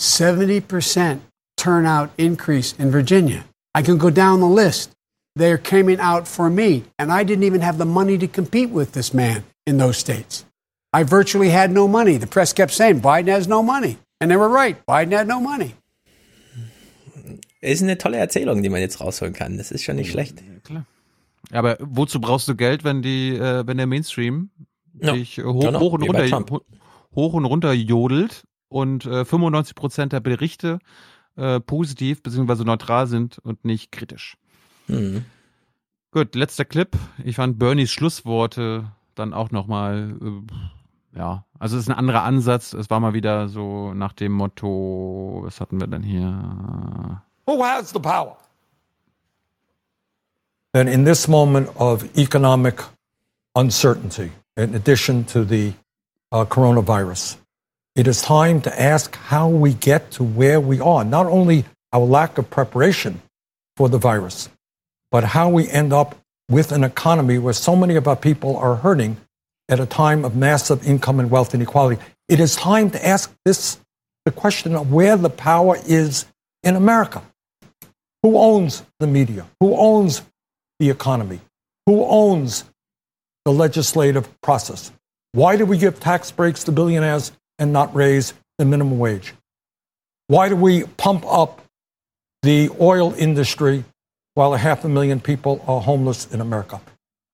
70% 0.00 1.18
turnout 1.56 2.10
increase 2.16 2.74
in 2.78 2.92
Virginia. 2.92 3.44
I 3.76 3.82
can 3.82 3.98
go 3.98 4.10
down 4.10 4.40
the 4.40 4.46
list. 4.46 4.92
They're 5.36 5.58
coming 5.58 6.00
out 6.00 6.26
for 6.26 6.50
me, 6.50 6.84
and 6.98 7.12
I 7.12 7.24
didn't 7.24 7.44
even 7.44 7.62
have 7.62 7.78
the 7.78 7.84
money 7.84 8.18
to 8.18 8.26
compete 8.26 8.70
with 8.70 8.92
this 8.92 9.12
man 9.12 9.44
in 9.66 9.78
those 9.78 9.98
states. 9.98 10.44
I 10.92 11.04
virtually 11.04 11.50
had 11.50 11.70
no 11.70 11.86
money. 11.86 12.18
The 12.18 12.26
press 12.26 12.52
kept 12.52 12.72
saying 12.72 13.00
Biden 13.02 13.28
has 13.28 13.46
no 13.46 13.62
money. 13.62 13.98
And 14.20 14.30
they 14.30 14.36
were 14.36 14.48
right. 14.48 14.76
Biden 14.86 15.12
had 15.12 15.28
no 15.28 15.40
money. 15.40 15.74
Ist 17.60 17.82
eine 17.82 17.98
tolle 17.98 18.16
Erzählung, 18.16 18.62
die 18.62 18.68
man 18.68 18.80
jetzt 18.80 19.00
rausholen 19.00 19.34
kann. 19.34 19.58
Das 19.58 19.70
ist 19.70 19.84
schon 19.84 19.96
nicht 19.96 20.10
schlecht. 20.10 20.42
Klar. 20.64 20.86
Aber 21.50 21.76
wozu 21.80 22.20
brauchst 22.20 22.48
du 22.48 22.54
Geld, 22.54 22.84
wenn 22.84 23.02
die, 23.02 23.34
äh, 23.34 23.66
wenn 23.66 23.76
der 23.76 23.86
Mainstream 23.86 24.50
Ja, 25.02 25.12
dich 25.12 25.38
äh, 25.38 25.44
hoch, 25.44 25.60
genau, 25.60 25.80
hoch 25.80 25.92
und 25.92 26.02
runter 26.02 26.44
hoch 27.14 27.32
und 27.32 27.44
runter 27.44 27.72
jodelt 27.72 28.44
und 28.68 29.06
äh, 29.06 29.24
95 29.24 29.74
Prozent 29.74 30.12
der 30.12 30.20
Berichte 30.20 30.78
äh, 31.36 31.60
positiv 31.60 32.22
bzw. 32.22 32.64
neutral 32.64 33.06
sind 33.06 33.38
und 33.38 33.64
nicht 33.64 33.92
kritisch. 33.92 34.36
Mhm. 34.86 35.24
Gut, 36.10 36.34
letzter 36.34 36.64
Clip. 36.64 36.96
Ich 37.24 37.36
fand 37.36 37.58
Bernies 37.58 37.90
Schlussworte 37.90 38.90
dann 39.14 39.34
auch 39.34 39.50
nochmal, 39.50 40.16
äh, 40.22 41.18
ja, 41.18 41.44
also 41.58 41.76
es 41.76 41.82
ist 41.82 41.90
ein 41.90 41.96
anderer 41.96 42.22
Ansatz. 42.22 42.72
Es 42.72 42.90
war 42.90 43.00
mal 43.00 43.14
wieder 43.14 43.48
so 43.48 43.92
nach 43.94 44.12
dem 44.12 44.32
Motto, 44.32 45.40
was 45.44 45.60
hatten 45.60 45.80
wir 45.80 45.86
denn 45.86 46.02
hier? 46.02 47.22
Who 47.46 47.64
has 47.64 47.90
the 47.90 47.98
power? 47.98 48.36
Then, 50.72 50.86
in 50.86 51.04
this 51.04 51.28
moment 51.28 51.68
of 51.76 52.04
economic 52.16 52.84
uncertainty, 53.54 54.30
in 54.58 54.74
addition 54.74 55.24
to 55.24 55.44
the 55.44 55.72
uh, 56.32 56.44
coronavirus, 56.44 57.36
it 57.94 58.06
is 58.06 58.20
time 58.20 58.60
to 58.62 58.80
ask 58.80 59.14
how 59.16 59.48
we 59.48 59.72
get 59.72 60.10
to 60.12 60.24
where 60.24 60.60
we 60.60 60.80
are. 60.80 61.04
Not 61.04 61.26
only 61.26 61.64
our 61.92 62.04
lack 62.04 62.36
of 62.38 62.50
preparation 62.50 63.22
for 63.76 63.88
the 63.88 63.98
virus, 63.98 64.48
but 65.10 65.24
how 65.24 65.48
we 65.48 65.68
end 65.70 65.92
up 65.92 66.16
with 66.50 66.72
an 66.72 66.84
economy 66.84 67.38
where 67.38 67.54
so 67.54 67.76
many 67.76 67.94
of 67.94 68.08
our 68.08 68.16
people 68.16 68.56
are 68.56 68.76
hurting 68.76 69.16
at 69.68 69.80
a 69.80 69.86
time 69.86 70.24
of 70.24 70.34
massive 70.34 70.86
income 70.86 71.20
and 71.20 71.30
wealth 71.30 71.54
inequality. 71.54 72.02
It 72.28 72.40
is 72.40 72.56
time 72.56 72.90
to 72.90 73.06
ask 73.06 73.32
this 73.44 73.78
the 74.24 74.32
question 74.32 74.74
of 74.74 74.92
where 74.92 75.16
the 75.16 75.30
power 75.30 75.78
is 75.86 76.26
in 76.62 76.74
America. 76.74 77.22
Who 78.22 78.36
owns 78.36 78.82
the 78.98 79.06
media? 79.06 79.46
Who 79.60 79.76
owns 79.76 80.22
the 80.80 80.90
economy? 80.90 81.40
Who 81.86 82.04
owns 82.04 82.64
the 83.48 83.52
legislative 83.54 84.28
process? 84.42 84.92
Why 85.32 85.56
do 85.56 85.64
we 85.64 85.78
give 85.78 85.98
tax 85.98 86.30
breaks 86.30 86.64
to 86.64 86.70
billionaires 86.70 87.32
and 87.58 87.72
not 87.72 87.94
raise 87.94 88.34
the 88.58 88.66
minimum 88.66 88.98
wage? 88.98 89.32
Why 90.26 90.50
do 90.50 90.56
we 90.56 90.84
pump 90.84 91.24
up 91.24 91.62
the 92.42 92.68
oil 92.78 93.14
industry 93.14 93.84
while 94.34 94.52
a 94.52 94.58
half 94.58 94.84
a 94.84 94.88
million 94.90 95.18
people 95.18 95.64
are 95.66 95.80
homeless 95.80 96.30
in 96.30 96.42
America? 96.42 96.82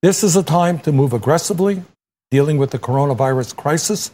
This 0.03 0.23
is 0.23 0.37
a 0.37 0.45
time 0.45 0.79
to 0.87 0.93
move 0.93 1.13
aggressively, 1.13 1.83
dealing 2.31 2.59
with 2.59 2.71
the 2.71 2.79
coronavirus 2.79 3.57
crisis, 3.57 4.13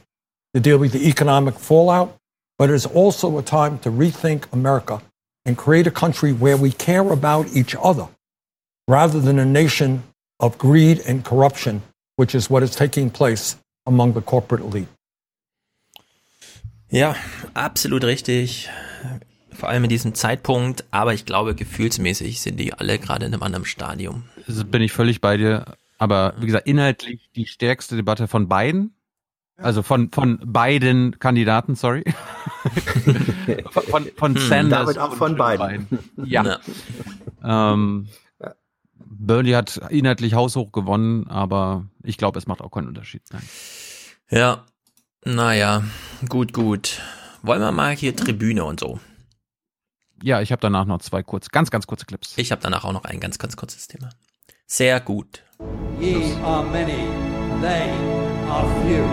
to 0.55 0.61
deal 0.61 0.79
with 0.79 0.93
the 0.93 1.07
economic 1.07 1.57
fallout, 1.57 2.17
but 2.59 2.71
it 2.71 2.73
is 2.73 2.87
also 2.87 3.37
a 3.37 3.43
time 3.43 3.79
to 3.81 3.91
rethink 3.91 4.51
America 4.55 5.03
and 5.45 5.59
create 5.59 5.87
a 5.87 5.91
country 5.91 6.33
where 6.33 6.57
we 6.57 6.73
care 6.73 7.13
about 7.13 7.55
each 7.55 7.77
other 7.77 8.09
rather 8.89 9.21
than 9.21 9.39
a 9.39 9.45
nation 9.45 10.03
of 10.41 10.57
greed 10.57 10.99
and 11.07 11.27
corruption, 11.27 11.83
which 12.21 12.35
is 12.35 12.51
what 12.51 12.63
is 12.63 12.73
taking 12.73 13.11
place 13.11 13.57
among 13.87 14.13
the 14.15 14.21
corporate 14.21 14.63
elite. 14.63 14.89
Ja, 16.91 17.15
absolut 17.55 18.05
richtig. 18.05 18.69
Vor 19.53 19.69
allem 19.69 19.85
in 19.85 19.91
diesem 19.91 20.15
Zeitpunkt, 20.15 20.85
aber 20.91 21.15
ich 21.15 21.25
glaube, 21.25 21.55
gefühlsmäßig 21.55 22.41
sind 22.41 22.59
die 22.59 22.73
alle 22.75 22.99
gerade 22.99 23.27
in 23.27 23.33
einem 23.33 23.43
anderen 23.43 23.65
Stadium. 23.65 24.25
Also 24.47 24.65
bin 24.65 24.83
ich 24.83 24.93
völlig 24.93 25.21
bei 25.21 25.37
dir. 25.37 25.65
Aber 25.99 26.35
wie 26.39 26.47
gesagt, 26.47 26.67
inhaltlich 26.67 27.31
die 27.37 27.47
stärkste 27.47 27.95
Debatte 27.97 28.27
von 28.29 28.49
beiden. 28.49 28.95
Also 29.57 29.83
von, 29.83 30.11
von 30.11 30.41
beiden 30.43 31.19
Kandidaten, 31.19 31.75
sorry. 31.75 32.03
von 33.71 33.83
von, 33.85 34.07
von 34.17 34.35
Hm, 34.35 34.41
Sanders. 34.49 34.81
damit 34.95 34.99
auch 34.99 35.13
und 35.13 35.19
von 35.19 35.31
Joe 35.37 35.39
beiden. 35.59 35.87
Biden. 35.87 36.27
Ja. 36.27 36.59
Ähm, 37.45 38.09
Bernie 39.07 39.55
hat 39.55 39.81
inhaltlich 39.91 40.35
haushoch 40.35 40.73
gewonnen, 40.73 41.27
aber 41.29 41.87
ich 42.03 42.17
glaube, 42.17 42.39
es 42.39 42.47
macht 42.47 42.61
auch 42.61 42.71
keinen 42.71 42.89
Unterschied. 42.89 43.23
Nein. 43.33 43.43
Ja, 44.31 44.67
naja, 45.25 45.85
gut, 46.29 46.53
gut. 46.53 47.01
Wollen 47.43 47.61
wir 47.61 47.73
mal 47.73 47.95
hier 47.95 48.15
Tribüne 48.15 48.65
und 48.65 48.81
so. 48.81 49.01
Ja, 50.23 50.41
ich 50.43 50.53
habe 50.53 50.61
danach 50.61 50.85
noch 50.85 50.99
zwei 51.01 51.23
kurz, 51.23 51.49
ganz, 51.49 51.71
ganz 51.71 51.87
kurze 51.87 52.05
Clips. 52.05 52.35
Ich 52.37 52.53
habe 52.53 52.61
danach 52.63 52.85
auch 52.85 52.93
noch 52.93 53.05
ein 53.05 53.21
ganz, 53.21 53.39
ganz 53.39 53.57
kurzes 53.57 53.89
Thema. 53.89 54.11
Sehr 54.67 55.01
gut. 55.01 55.43
Ye 55.99 56.35
are 56.45 56.65
many, 56.65 57.09
they 57.61 57.91
are 58.49 58.67
few. 58.83 59.05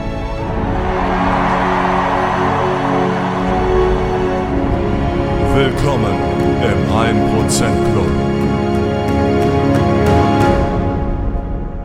Willkommen 5.56 6.14
im 6.61 6.91
1% 6.91 7.91
Club. 7.91 8.36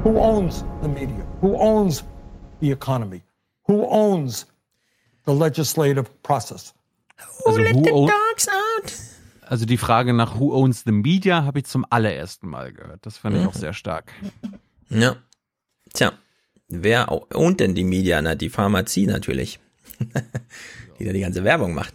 Who 0.05 0.19
owns 0.19 0.65
the 0.83 0.89
media? 0.89 1.25
Who 1.41 1.57
owns 1.57 2.05
the 2.61 2.71
economy? 2.73 3.23
Who 3.69 3.87
owns 3.89 4.47
the 5.27 5.33
legislative 5.33 6.11
process? 6.23 6.75
Also, 7.47 7.61
who 7.61 7.89
own- 7.93 8.11
also 9.43 9.65
die 9.67 9.77
Frage 9.77 10.13
nach 10.13 10.39
Who 10.41 10.53
owns 10.55 10.83
the 10.85 10.93
media 10.93 11.45
habe 11.45 11.61
ich 11.61 11.67
zum 11.67 11.85
allerersten 11.91 12.49
Mal 12.49 12.73
gehört. 12.73 13.05
Das 13.07 13.19
fand 13.19 13.37
ich 13.37 13.43
Mhm. 13.43 13.49
auch 13.49 13.55
sehr 13.55 13.73
stark. 13.75 14.13
Ja. 14.89 15.17
Tja, 15.95 16.13
wer 16.69 17.09
ownt 17.35 17.61
denn 17.61 17.75
die 17.75 17.85
Media? 17.85 18.21
Na, 18.23 18.35
die 18.35 18.51
Pharmazie 18.51 19.07
natürlich. 19.07 19.61
die 20.99 21.05
da 21.05 21.13
die 21.13 21.21
ganze 21.21 21.45
Werbung 21.45 21.75
macht. 21.75 21.95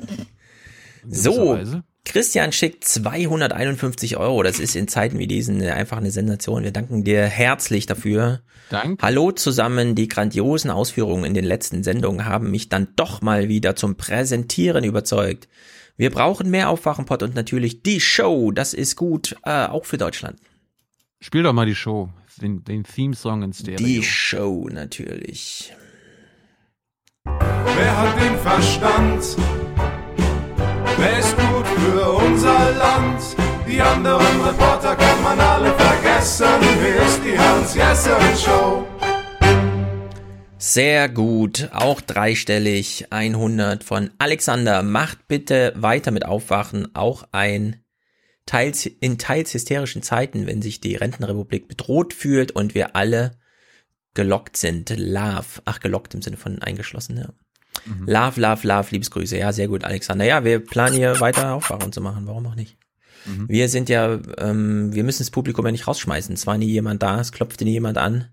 So, 1.10 1.32
gewisserweise. 1.32 1.84
Christian 2.08 2.54
schickt 2.54 2.86
251 2.86 4.16
Euro. 4.16 4.42
Das 4.42 4.60
ist 4.60 4.78
in 4.78 4.88
Zeiten 4.88 5.20
wie 5.20 5.28
diesen 5.28 5.62
einfach 5.62 5.98
eine 5.98 6.10
Sensation. 6.10 6.64
Wir 6.64 6.72
danken 6.72 7.04
dir 7.04 7.26
herzlich 7.26 7.86
dafür. 7.86 8.40
Danke. 8.70 9.06
Hallo 9.06 9.34
zusammen. 9.34 9.94
Die 9.94 10.08
grandiosen 10.08 10.72
Ausführungen 10.72 11.26
in 11.26 11.34
den 11.34 11.44
letzten 11.44 11.84
Sendungen 11.84 12.26
haben 12.26 12.50
mich 12.50 12.70
dann 12.70 12.88
doch 12.96 13.22
mal 13.22 13.50
wieder 13.50 13.76
zum 13.76 13.98
Präsentieren 13.98 14.86
überzeugt. 14.86 15.50
Wir 15.98 16.10
brauchen 16.10 16.50
mehr 16.50 16.70
Aufwachenpott 16.70 17.24
und 17.24 17.36
natürlich 17.36 17.84
die 17.84 18.00
Show. 18.00 18.52
Das 18.52 18.74
ist 18.74 18.96
gut, 18.96 19.36
äh, 19.44 19.66
auch 19.66 19.84
für 19.84 19.98
Deutschland. 19.98 20.40
Spiel 21.20 21.44
doch 21.44 21.54
mal 21.54 21.66
die 21.66 21.76
Show, 21.76 22.10
den, 22.42 22.64
den 22.64 22.86
Theme-Song 22.86 23.44
in 23.44 23.52
Stereo. 23.52 23.86
Die 23.86 24.02
Show 24.02 24.70
natürlich. 24.72 25.74
Wer 27.26 27.98
hat 27.98 28.22
den 28.22 28.38
Verstand? 28.40 29.36
Wer 30.98 31.20
ist 31.20 31.38
gut 31.38 31.57
für 31.80 32.10
unser 32.12 32.72
Land. 32.74 33.22
Die 33.68 33.82
anderen 33.82 34.42
Reporter 34.42 34.96
kann 34.96 35.24
man 35.24 35.40
alle 35.40 35.74
vergessen. 35.74 36.62
Hier 36.82 37.02
ist 37.06 37.22
die 37.24 37.38
Hans-Jessen-Show. 37.38 38.86
Sehr 40.58 41.08
gut, 41.08 41.70
auch 41.72 42.02
dreistellig, 42.02 43.08
100 43.12 43.84
von 43.84 44.10
Alexander. 44.18 44.82
Macht 44.82 45.28
bitte 45.28 45.74
weiter 45.76 46.12
mit 46.12 46.26
Aufwachen, 46.26 46.96
auch 46.96 47.28
ein 47.32 47.84
teils, 48.46 48.86
in 48.88 49.20
teils 49.20 49.54
hysterischen 49.54 50.02
Zeiten, 50.02 50.48
wenn 50.48 50.64
sich 50.64 50.82
die 50.82 50.96
Rentenrepublik 50.96 51.68
bedroht 51.68 52.14
fühlt 52.14 52.52
und 52.52 52.74
wir 52.74 52.96
alle 52.96 53.38
gelockt 54.16 54.58
sind. 54.58 54.90
Love, 54.98 55.62
ach 55.66 55.80
gelockt 55.80 56.16
im 56.16 56.24
Sinne 56.24 56.38
von 56.38 56.60
eingeschlossen, 56.62 57.18
ja. 57.18 57.30
Mhm. 57.88 58.08
Love, 58.08 58.40
love, 58.40 58.68
love, 58.68 58.88
Liebesgrüße. 58.92 59.38
Ja, 59.38 59.54
sehr 59.54 59.68
gut, 59.68 59.84
Alexander. 59.84 60.26
Ja, 60.26 60.44
wir 60.44 60.60
planen 60.60 60.96
hier 60.96 61.20
weiter 61.20 61.54
Aufwachen 61.54 61.92
zu 61.92 62.02
machen, 62.02 62.28
warum 62.28 62.46
auch 62.48 62.56
nicht. 62.56 62.78
Mhm. 63.26 63.50
Wir 63.50 63.70
sind 63.70 63.90
ja, 63.90 64.20
ähm, 64.38 64.94
wir 64.94 65.04
müssen 65.04 65.24
das 65.24 65.32
Publikum 65.32 65.66
ja 65.66 65.72
nicht 65.72 65.88
rausschmeißen. 65.88 66.34
Es 66.34 66.48
war 66.48 66.58
nie 66.58 66.68
jemand 66.68 67.04
da, 67.04 67.20
es 67.20 67.32
klopfte 67.32 67.64
nie 67.64 67.74
jemand 67.74 67.98
an. 67.98 68.30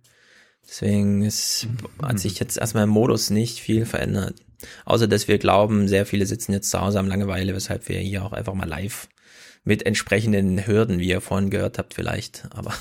Deswegen 0.67 1.23
ist, 1.23 1.69
hat 2.03 2.19
sich 2.19 2.39
jetzt 2.39 2.57
erstmal 2.57 2.85
im 2.85 2.91
Modus 2.91 3.31
nicht 3.31 3.61
viel 3.61 3.85
verändert. 3.85 4.37
Außer, 4.87 5.07
dass 5.07 5.29
wir 5.29 5.39
glauben, 5.39 5.89
sehr 5.89 6.07
viele 6.07 6.25
sitzen 6.25 6.53
jetzt 6.53 6.71
zu 6.71 6.81
Hause 6.81 6.99
am 6.99 7.07
Langeweile, 7.07 7.55
weshalb 7.55 7.89
wir 7.89 7.99
hier 7.99 8.25
auch 8.25 8.33
einfach 8.33 8.55
mal 8.55 8.69
live 8.69 9.09
mit 9.65 9.85
entsprechenden 9.85 10.67
Hürden, 10.67 10.99
wie 10.99 11.09
ihr 11.09 11.21
vorhin 11.21 11.51
gehört 11.51 11.79
habt, 11.79 11.95
vielleicht. 11.95 12.47
Aber 12.51 12.75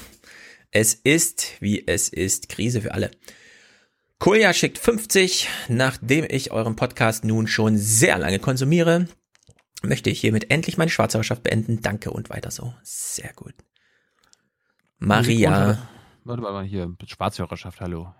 es 0.72 0.94
ist, 0.94 1.54
wie 1.60 1.86
es 1.86 2.10
ist. 2.10 2.50
Krise 2.50 2.82
für 2.82 2.94
alle. 2.94 3.12
Kolja 4.24 4.54
schickt 4.54 4.78
50. 4.78 5.50
Nachdem 5.68 6.26
ich 6.30 6.54
euren 6.54 6.78
Podcast 6.78 7.26
nun 7.26 7.46
schon 7.46 7.78
sehr 7.78 8.18
lange 8.18 8.40
konsumiere, 8.40 9.10
möchte 9.82 10.10
ich 10.10 10.22
hiermit 10.22 10.50
endlich 10.50 10.78
meine 10.78 10.90
Schwarzhörerschaft 10.90 11.44
beenden. 11.44 11.82
Danke 11.82 12.10
und 12.10 12.30
weiter 12.30 12.50
so. 12.50 12.74
Sehr 12.84 13.34
gut. 13.36 13.54
Maria. 14.98 15.90
Warte 16.24 16.42
mal 16.42 16.64
hier, 16.64 16.96
Schwarzhörerschaft, 17.06 17.82
hallo. 17.82 18.16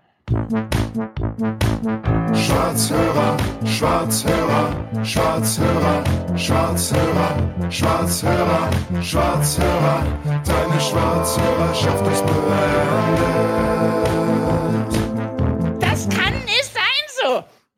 Schwarzhörer, 2.34 3.36
Schwarzhörer, 3.64 5.04
Schwarzhörer, 5.06 6.04
Schwarzhörer, 6.36 7.70
Schwarzhörer, 7.70 8.70
Schwarzhörer, 9.00 10.06
deine 10.44 10.80
Schwarzhörerschaft 10.82 12.06
ist 12.12 12.26
beendet. 12.26 13.73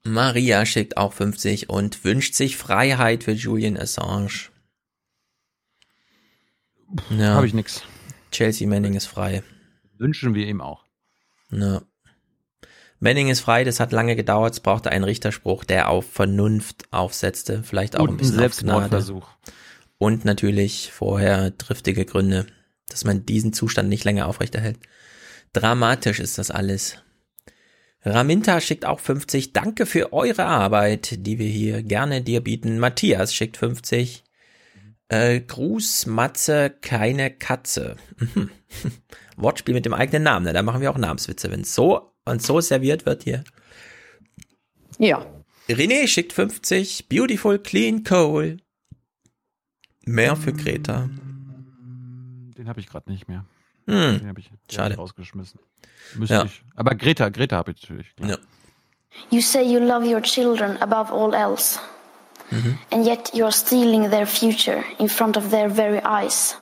Maria 0.07 0.65
schickt 0.65 0.97
auch 0.97 1.13
50 1.13 1.69
und 1.69 2.05
wünscht 2.05 2.35
sich 2.35 2.57
Freiheit 2.57 3.25
für 3.25 3.33
Julian 3.33 3.77
Assange. 3.77 4.51
Ja. 7.11 7.35
Habe 7.35 7.47
ich 7.47 7.55
nix. 7.55 7.83
Chelsea 8.31 8.69
Manning 8.69 8.95
ist 8.95 9.07
frei. 9.07 9.43
Wünschen 9.99 10.35
wir 10.35 10.47
ihm 10.47 10.61
auch. 10.61 10.85
Ja. 11.51 11.83
Manning 12.99 13.29
ist 13.29 13.41
frei, 13.41 13.65
das 13.65 13.79
hat 13.79 13.93
lange 13.93 14.17
gedauert, 14.17 14.55
es 14.55 14.61
brauchte 14.61 14.91
einen 14.91 15.05
Richterspruch, 15.05 15.65
der 15.65 15.91
auf 15.91 16.11
Vernunft 16.11 16.85
aufsetzte, 16.93 17.63
vielleicht 17.63 17.97
auch 17.97 18.05
Und 18.05 18.11
ein 18.11 18.17
bisschen 18.17 18.37
Selbstmordversuch. 18.37 19.29
Und 19.99 20.25
natürlich 20.25 20.93
vorher 20.93 21.57
triftige 21.59 22.05
Gründe, 22.05 22.47
dass 22.89 23.05
man 23.05 23.27
diesen 23.27 23.53
Zustand 23.53 23.89
nicht 23.89 24.05
länger 24.05 24.27
aufrechterhält. 24.27 24.79
Dramatisch 25.53 26.21
ist 26.21 26.39
das 26.39 26.51
alles. 26.51 26.99
Raminta 28.07 28.61
schickt 28.61 28.85
auch 28.85 29.01
50. 29.01 29.53
Danke 29.53 29.85
für 29.85 30.13
eure 30.13 30.45
Arbeit, 30.45 31.27
die 31.27 31.41
wir 31.41 31.49
hier 31.49 31.83
gerne 31.83 32.23
dir 32.23 32.41
bieten. 32.41 32.79
Matthias 32.79 33.35
schickt 33.35 33.57
50. 33.57 34.23
Äh, 35.09 35.41
Gruß, 35.41 36.07
Matze, 36.07 36.71
keine 36.71 37.33
Katze. 37.33 37.97
Mhm. 38.19 38.51
Wortspiel 39.37 39.75
mit 39.75 39.85
dem 39.85 39.93
eigenen 39.93 40.23
Namen, 40.23 40.47
ne? 40.47 40.53
da 40.53 40.63
machen 40.63 40.81
wir 40.81 40.91
auch 40.91 40.99
Namenswitze, 40.99 41.51
wenn 41.51 41.63
es 41.63 41.75
so 41.75 42.13
und 42.25 42.43
so 42.43 42.61
serviert 42.61 43.07
wird 43.07 43.25
hier. 43.25 43.43
Ja. 44.99 45.27
René 45.69 46.07
schickt 46.07 46.33
50. 46.33 47.09
Beautiful 47.09 47.59
Clean 47.59 48.05
Coal. 48.05 48.59
Mehr 50.05 50.37
für 50.37 50.53
Greta. 50.53 51.11
Den 52.57 52.69
habe 52.69 52.79
ich 52.79 52.87
gerade 52.87 53.11
nicht 53.11 53.27
mehr. 53.27 53.45
Hm. 53.87 54.21
Den 54.21 54.29
habe 54.29 54.41
ich 54.41 54.51
Schade. 54.71 54.95
rausgeschmissen. 54.95 55.59
Müsste 56.15 56.35
Ja. 56.35 56.45
ich. 56.45 56.63
Aber 56.77 56.95
Greta, 56.95 57.29
Greta 57.31 57.57
habe 57.57 57.73
ich 57.73 57.83
natürlich. 57.83 58.15
Klar. 58.17 58.31
Ja. 58.31 58.37
You 59.31 59.41
say 59.41 59.63
you 59.63 59.79
love 59.81 60.07
your 60.07 60.21
children 60.23 60.77
above 60.83 61.11
all 61.13 61.33
else, 61.35 61.79
Mhm. 62.51 62.79
and 62.93 63.07
yet 63.07 63.33
you're 63.33 63.51
stealing 63.53 64.11
their 64.11 64.27
future 64.27 64.83
in 64.99 65.09
front 65.09 65.37
of 65.37 65.49
their 65.51 65.71
very 65.71 66.01
eyes. 66.05 66.57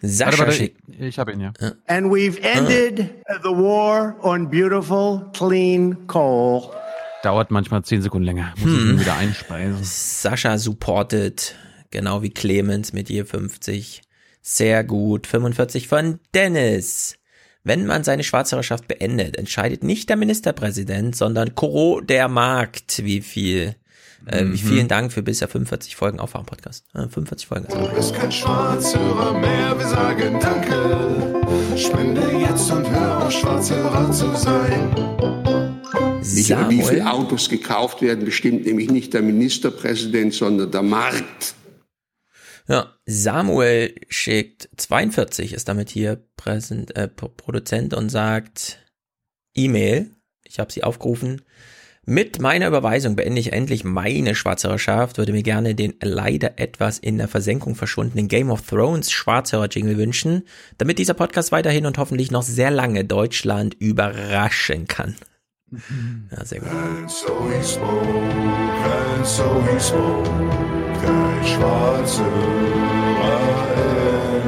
Sascha 0.00 0.38
Warte, 0.38 0.38
warte, 0.38 0.64
ich, 0.64 1.00
ich 1.00 1.18
habe 1.18 1.32
ihn 1.32 1.40
ja. 1.40 1.52
And 1.86 2.06
we've 2.12 2.40
ended 2.42 3.10
the 3.42 3.48
war 3.50 4.14
on 4.22 4.48
beautiful, 4.48 5.28
clean 5.32 6.06
coal. 6.06 6.70
Dauert 7.24 7.50
manchmal 7.50 7.82
zehn 7.82 8.00
Sekunden 8.00 8.24
länger. 8.26 8.54
Muss 8.58 8.70
ich 8.72 8.78
Hm. 8.78 8.90
ihn 8.90 9.00
wieder 9.00 9.16
einspeisen. 9.16 9.78
Sascha 9.82 10.56
supportet, 10.58 11.56
genau 11.90 12.22
wie 12.22 12.30
Clemens 12.30 12.92
mit 12.92 13.10
je 13.10 13.24
50. 13.24 14.02
Sehr 14.40 14.84
gut. 14.84 15.26
45 15.26 15.88
von 15.88 16.20
Dennis. 16.32 17.17
Wenn 17.68 17.84
man 17.84 18.02
seine 18.02 18.24
Schwarzhörerschaft 18.24 18.88
beendet, 18.88 19.36
entscheidet 19.36 19.84
nicht 19.84 20.08
der 20.08 20.16
Ministerpräsident, 20.16 21.14
sondern 21.14 21.54
Koro 21.54 22.00
der 22.00 22.26
Markt, 22.26 23.04
wie 23.04 23.20
viel. 23.20 23.74
Äh, 24.26 24.42
Mhm. 24.44 24.52
wie 24.54 24.58
vielen 24.58 24.88
Dank 24.88 25.12
für 25.12 25.22
bisher 25.22 25.48
45 25.48 25.94
Folgen 25.94 26.18
Aufwachen-Podcast. 26.18 26.84
Äh, 26.94 27.08
45 27.08 27.46
Folgen. 27.46 27.66
Du 27.68 27.94
bist 27.94 28.14
kein 28.14 28.32
Schwarzhörer 28.32 29.38
mehr, 29.38 29.78
wir 29.78 29.86
sagen 29.86 30.38
Danke. 30.40 31.76
Spende 31.76 32.22
jetzt 32.40 32.70
und 32.72 32.90
hör 32.90 33.26
auf, 33.26 33.30
Schwarzhörer 33.32 34.10
zu 34.12 34.34
sein. 34.34 34.90
Nicht, 36.20 36.50
wie 36.70 36.82
viele 36.82 37.10
Autos 37.12 37.48
gekauft 37.50 38.00
werden, 38.02 38.24
bestimmt 38.24 38.64
nämlich 38.66 38.90
nicht 38.90 39.12
der 39.14 39.22
Ministerpräsident, 39.22 40.32
sondern 40.34 40.70
der 40.70 40.82
Markt. 40.82 41.54
Ja, 42.68 42.92
Samuel 43.06 43.94
schickt 44.08 44.68
42, 44.76 45.54
ist 45.54 45.68
damit 45.68 45.88
hier 45.88 46.22
präsent, 46.36 46.94
äh, 46.96 47.08
Pro- 47.08 47.28
Produzent 47.28 47.94
und 47.94 48.10
sagt 48.10 48.78
E-Mail, 49.54 50.10
ich 50.44 50.58
habe 50.58 50.70
sie 50.70 50.84
aufgerufen, 50.84 51.42
mit 52.04 52.40
meiner 52.40 52.68
Überweisung 52.68 53.16
beende 53.16 53.38
ich 53.40 53.52
endlich 53.52 53.84
meine 53.84 54.34
Schwarzhörerschaft, 54.34 55.18
würde 55.18 55.32
mir 55.32 55.42
gerne 55.42 55.74
den 55.74 55.94
leider 56.02 56.58
etwas 56.58 56.98
in 56.98 57.18
der 57.18 57.28
Versenkung 57.28 57.74
verschwundenen 57.74 58.28
Game 58.28 58.50
of 58.50 58.62
Thrones 58.66 59.10
Schwarzhörer-Jingle 59.10 59.98
wünschen, 59.98 60.44
damit 60.78 60.98
dieser 60.98 61.12
Podcast 61.12 61.52
weiterhin 61.52 61.84
und 61.84 61.98
hoffentlich 61.98 62.30
noch 62.30 62.42
sehr 62.42 62.70
lange 62.70 63.04
Deutschland 63.04 63.74
überraschen 63.74 64.86
kann. 64.86 65.16
Ja, 66.30 66.44
sehr 66.46 66.60
gut. 66.60 66.70
And 66.70 67.10
so 67.10 67.50
he 67.50 67.62
spoke, 67.62 68.08
and 69.14 69.26
so 69.26 69.62
he 69.70 69.78
spoke, 69.78 70.77
kein 71.02 71.44
Schwarzhörer 71.46 72.88
end. 73.72 74.44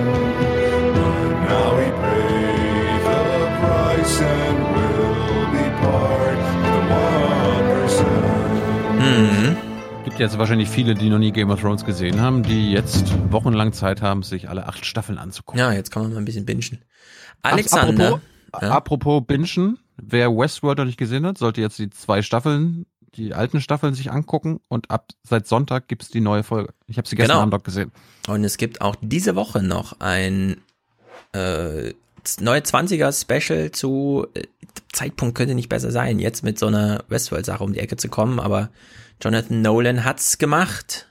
But 0.95 1.35
now 1.49 1.77
we 1.77 1.87
pay 2.03 2.99
the 3.07 3.21
price 3.61 4.21
and 4.21 4.59
will 4.77 5.47
be 5.53 5.65
part 5.81 6.39
of 6.39 6.55
the 6.65 6.79
one 6.93 7.67
percent. 7.81 8.99
Mhm. 8.99 9.57
Gibt 10.05 10.19
jetzt 10.19 10.39
wahrscheinlich 10.39 10.69
viele, 10.69 10.95
die 10.95 11.09
noch 11.11 11.19
nie 11.19 11.33
Game 11.33 11.51
of 11.51 11.61
Thrones 11.61 11.85
gesehen 11.85 12.21
haben, 12.21 12.43
die 12.43 12.73
jetzt 12.73 13.15
wochenlang 13.31 13.73
Zeit 13.73 14.03
haben, 14.03 14.23
sich 14.23 14.49
alle 14.49 14.67
acht 14.67 14.85
Staffeln 14.85 15.19
anzugucken. 15.19 15.59
Ja, 15.61 15.73
jetzt 15.73 15.91
kann 15.91 16.03
man 16.03 16.13
mal 16.13 16.19
ein 16.19 16.25
bisschen 16.25 16.47
bingen. 16.47 16.81
Ach, 17.43 17.53
Alexander. 17.53 18.21
apropos, 18.53 18.71
apropos 18.71 19.23
Bingen, 19.27 19.79
wer 19.97 20.31
Westworld 20.31 20.79
noch 20.79 20.85
nicht 20.85 20.99
gesehen 20.99 21.25
hat, 21.27 21.39
sollte 21.39 21.61
jetzt 21.61 21.79
die 21.79 21.91
zwei 21.91 22.23
Staffeln, 22.23 22.87
die 23.15 23.35
alten 23.35 23.61
Staffeln 23.61 23.95
sich 23.95 24.11
angucken 24.11 24.61
und 24.69 24.91
ab 24.91 25.09
seit 25.23 25.47
Sonntag 25.47 25.89
gibt's 25.89 26.09
die 26.09 26.21
neue 26.21 26.43
Folge. 26.43 26.73
Ich 26.87 26.99
habe 26.99 27.09
sie 27.09 27.17
gestern 27.17 27.35
Genau. 27.35 27.43
Abend 27.43 27.53
noch 27.55 27.63
gesehen. 27.63 27.93
Und 28.29 28.45
es 28.45 28.57
gibt 28.57 28.81
auch 28.81 28.97
diese 29.01 29.35
Woche 29.35 29.63
noch 29.63 30.01
ein 30.01 30.61
äh, 31.33 31.93
neue 32.41 32.61
20er 32.61 33.13
Special 33.19 33.71
zu 33.73 34.27
äh, 34.35 34.45
Zeitpunkt 34.93 35.37
könnte 35.37 35.55
nicht 35.55 35.69
besser 35.69 35.91
sein, 35.91 36.19
jetzt 36.19 36.43
mit 36.43 36.59
so 36.59 36.67
einer 36.67 37.05
Westworld-Sache 37.09 37.65
um 37.65 37.73
die 37.73 37.81
Ecke 37.81 37.97
zu 37.97 38.09
kommen, 38.09 38.41
aber 38.41 38.71
Jonathan 39.23 39.63
Nolan 39.63 40.05
hat's 40.05 40.39
gemacht. 40.39 41.09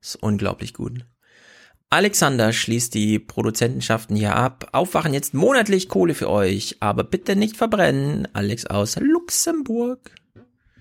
Ist 0.00 0.16
unglaublich 0.16 0.74
gut. 0.74 1.04
Alexander 1.88 2.52
schließt 2.52 2.94
die 2.94 3.18
Produzentenschaften 3.18 4.16
hier 4.16 4.34
ab. 4.34 4.68
Aufwachen 4.72 5.14
jetzt 5.14 5.34
monatlich 5.34 5.88
Kohle 5.88 6.14
für 6.14 6.28
euch, 6.28 6.76
aber 6.80 7.04
bitte 7.04 7.36
nicht 7.36 7.56
verbrennen. 7.56 8.26
Alex 8.32 8.66
aus 8.66 8.96
Luxemburg. 8.96 10.10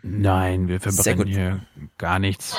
Nein, 0.08 0.68
wir 0.68 0.80
verbrennen 0.80 1.28
hier 1.28 1.66
gar 1.98 2.20
nichts. 2.20 2.56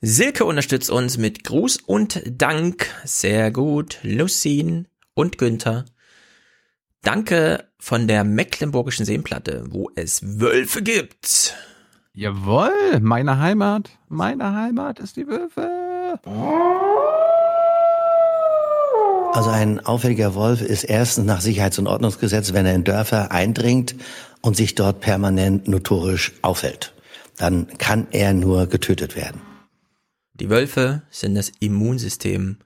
Silke 0.00 0.44
unterstützt 0.44 0.88
uns 0.90 1.18
mit 1.18 1.42
Gruß 1.42 1.78
und 1.78 2.22
Dank. 2.26 2.86
Sehr 3.04 3.50
gut. 3.50 3.98
Lucien 4.02 4.86
und 5.14 5.36
Günther. 5.36 5.84
Danke 7.02 7.68
von 7.80 8.06
der 8.06 8.22
Mecklenburgischen 8.22 9.04
Seenplatte, 9.04 9.64
wo 9.70 9.90
es 9.96 10.40
Wölfe 10.40 10.80
gibt. 10.80 11.56
Jawohl, 12.14 13.00
meine 13.00 13.38
Heimat. 13.38 13.90
Meine 14.08 14.54
Heimat 14.54 15.00
ist 15.00 15.16
die 15.16 15.26
Wölfe. 15.26 15.68
Also 19.34 19.48
ein 19.48 19.80
auffälliger 19.80 20.34
Wolf 20.34 20.60
ist 20.60 20.84
erstens 20.84 21.24
nach 21.24 21.40
Sicherheits- 21.40 21.78
und 21.78 21.86
Ordnungsgesetz, 21.86 22.52
wenn 22.52 22.66
er 22.66 22.74
in 22.74 22.84
Dörfer 22.84 23.32
eindringt 23.32 23.94
und 24.42 24.56
sich 24.56 24.74
dort 24.74 25.00
permanent 25.00 25.68
notorisch 25.68 26.32
aufhält. 26.42 26.92
Dann 27.38 27.66
kann 27.78 28.06
er 28.10 28.34
nur 28.34 28.66
getötet 28.66 29.16
werden. 29.16 29.40
Die 30.34 30.50
Wölfe 30.50 31.02
sind 31.10 31.34
das 31.34 31.50
Immunsystem 31.60 32.58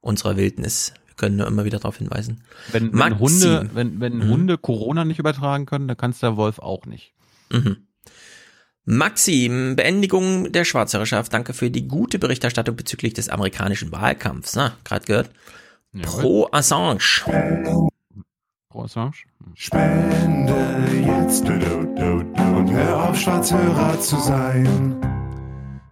unserer 0.00 0.36
Wildnis. 0.36 0.92
Wir 1.08 1.14
können 1.16 1.36
nur 1.36 1.48
immer 1.48 1.64
wieder 1.64 1.78
darauf 1.78 1.96
hinweisen. 1.98 2.44
Wenn, 2.70 2.92
wenn. 2.92 3.18
Hunde, 3.18 3.70
wenn, 3.74 4.00
wenn 4.00 4.18
Mhm. 4.18 4.28
Hunde 4.28 4.58
Corona 4.58 5.04
nicht 5.04 5.18
übertragen 5.18 5.66
können, 5.66 5.88
dann 5.88 5.96
kann 5.96 6.12
es 6.12 6.20
der 6.20 6.36
Wolf 6.36 6.60
auch 6.60 6.86
nicht. 6.86 7.14
Mhm. 7.50 7.78
Maxim, 8.84 9.74
Beendigung 9.74 10.52
der 10.52 10.64
Schwarzhörerschaft. 10.64 11.32
Danke 11.32 11.52
für 11.52 11.70
die 11.72 11.88
gute 11.88 12.20
Berichterstattung 12.20 12.76
bezüglich 12.76 13.14
des 13.14 13.28
amerikanischen 13.28 13.90
Wahlkampfs. 13.90 14.54
Na, 14.54 14.76
gerade 14.84 15.04
gehört. 15.06 15.30
Pro 16.02 16.48
Assange. 16.52 17.24
Pro 18.68 18.82
Assange? 18.82 19.12
Spende 19.54 20.54
jetzt 21.06 21.48
und 21.48 22.70
hör 22.70 23.08
auf, 23.08 23.16
Schwarzhörer 23.18 23.98
zu 24.00 24.16
sein. 24.16 25.00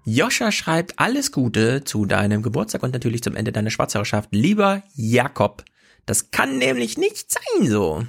Joscha 0.05 0.53
schreibt 0.53 0.99
alles 0.99 1.33
Gute 1.33 1.85
zu 1.85 2.05
deinem 2.05 2.43
Geburtstag 2.43 2.83
und 2.83 2.93
natürlich 2.93 3.23
zum 3.23 3.37
Ende 3.37 3.53
deiner 3.53 3.71
Schwarzhörerschaft. 3.71 4.29
Lieber 4.33 4.83
Jakob, 4.95 5.65
das 6.05 6.31
kann 6.31 6.59
nämlich 6.59 6.99
nicht 6.99 7.31
sein 7.31 7.67
so. 7.67 8.05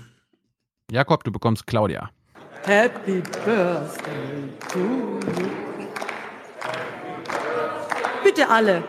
Jakob, 0.91 1.23
du 1.23 1.31
bekommst 1.31 1.65
Claudia. 1.67 2.09
Happy 2.63 3.21
Birthday 3.45 4.49
to 4.71 4.79
you. 4.79 5.19
Bitte 8.23 8.49
alle. 8.49 8.83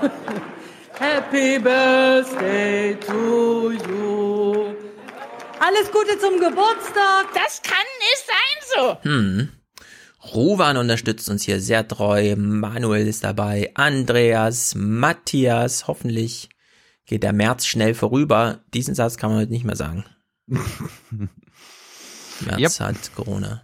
Happy 0.98 1.58
Birthday 1.58 2.94
to 3.06 3.72
you. 3.72 4.74
Alles 5.58 5.90
Gute 5.90 6.18
zum 6.18 6.38
Geburtstag. 6.38 7.26
Das 7.34 7.60
kann 7.62 7.86
nicht 7.98 8.24
sein 8.26 8.58
so. 8.76 8.98
Hm. 9.02 9.48
Ruvan 10.34 10.76
unterstützt 10.76 11.28
uns 11.28 11.42
hier 11.42 11.60
sehr 11.60 11.86
treu. 11.88 12.36
Manuel 12.36 13.06
ist 13.08 13.24
dabei. 13.24 13.70
Andreas, 13.74 14.74
Matthias. 14.76 15.88
Hoffentlich 15.88 16.48
geht 17.06 17.22
der 17.22 17.32
März 17.32 17.66
schnell 17.66 17.94
vorüber. 17.94 18.60
Diesen 18.72 18.94
Satz 18.94 19.16
kann 19.16 19.30
man 19.30 19.40
heute 19.40 19.52
nicht 19.52 19.64
mehr 19.64 19.76
sagen. 19.76 20.04
März 22.40 22.80
hat 22.80 23.14
Corona. 23.14 23.62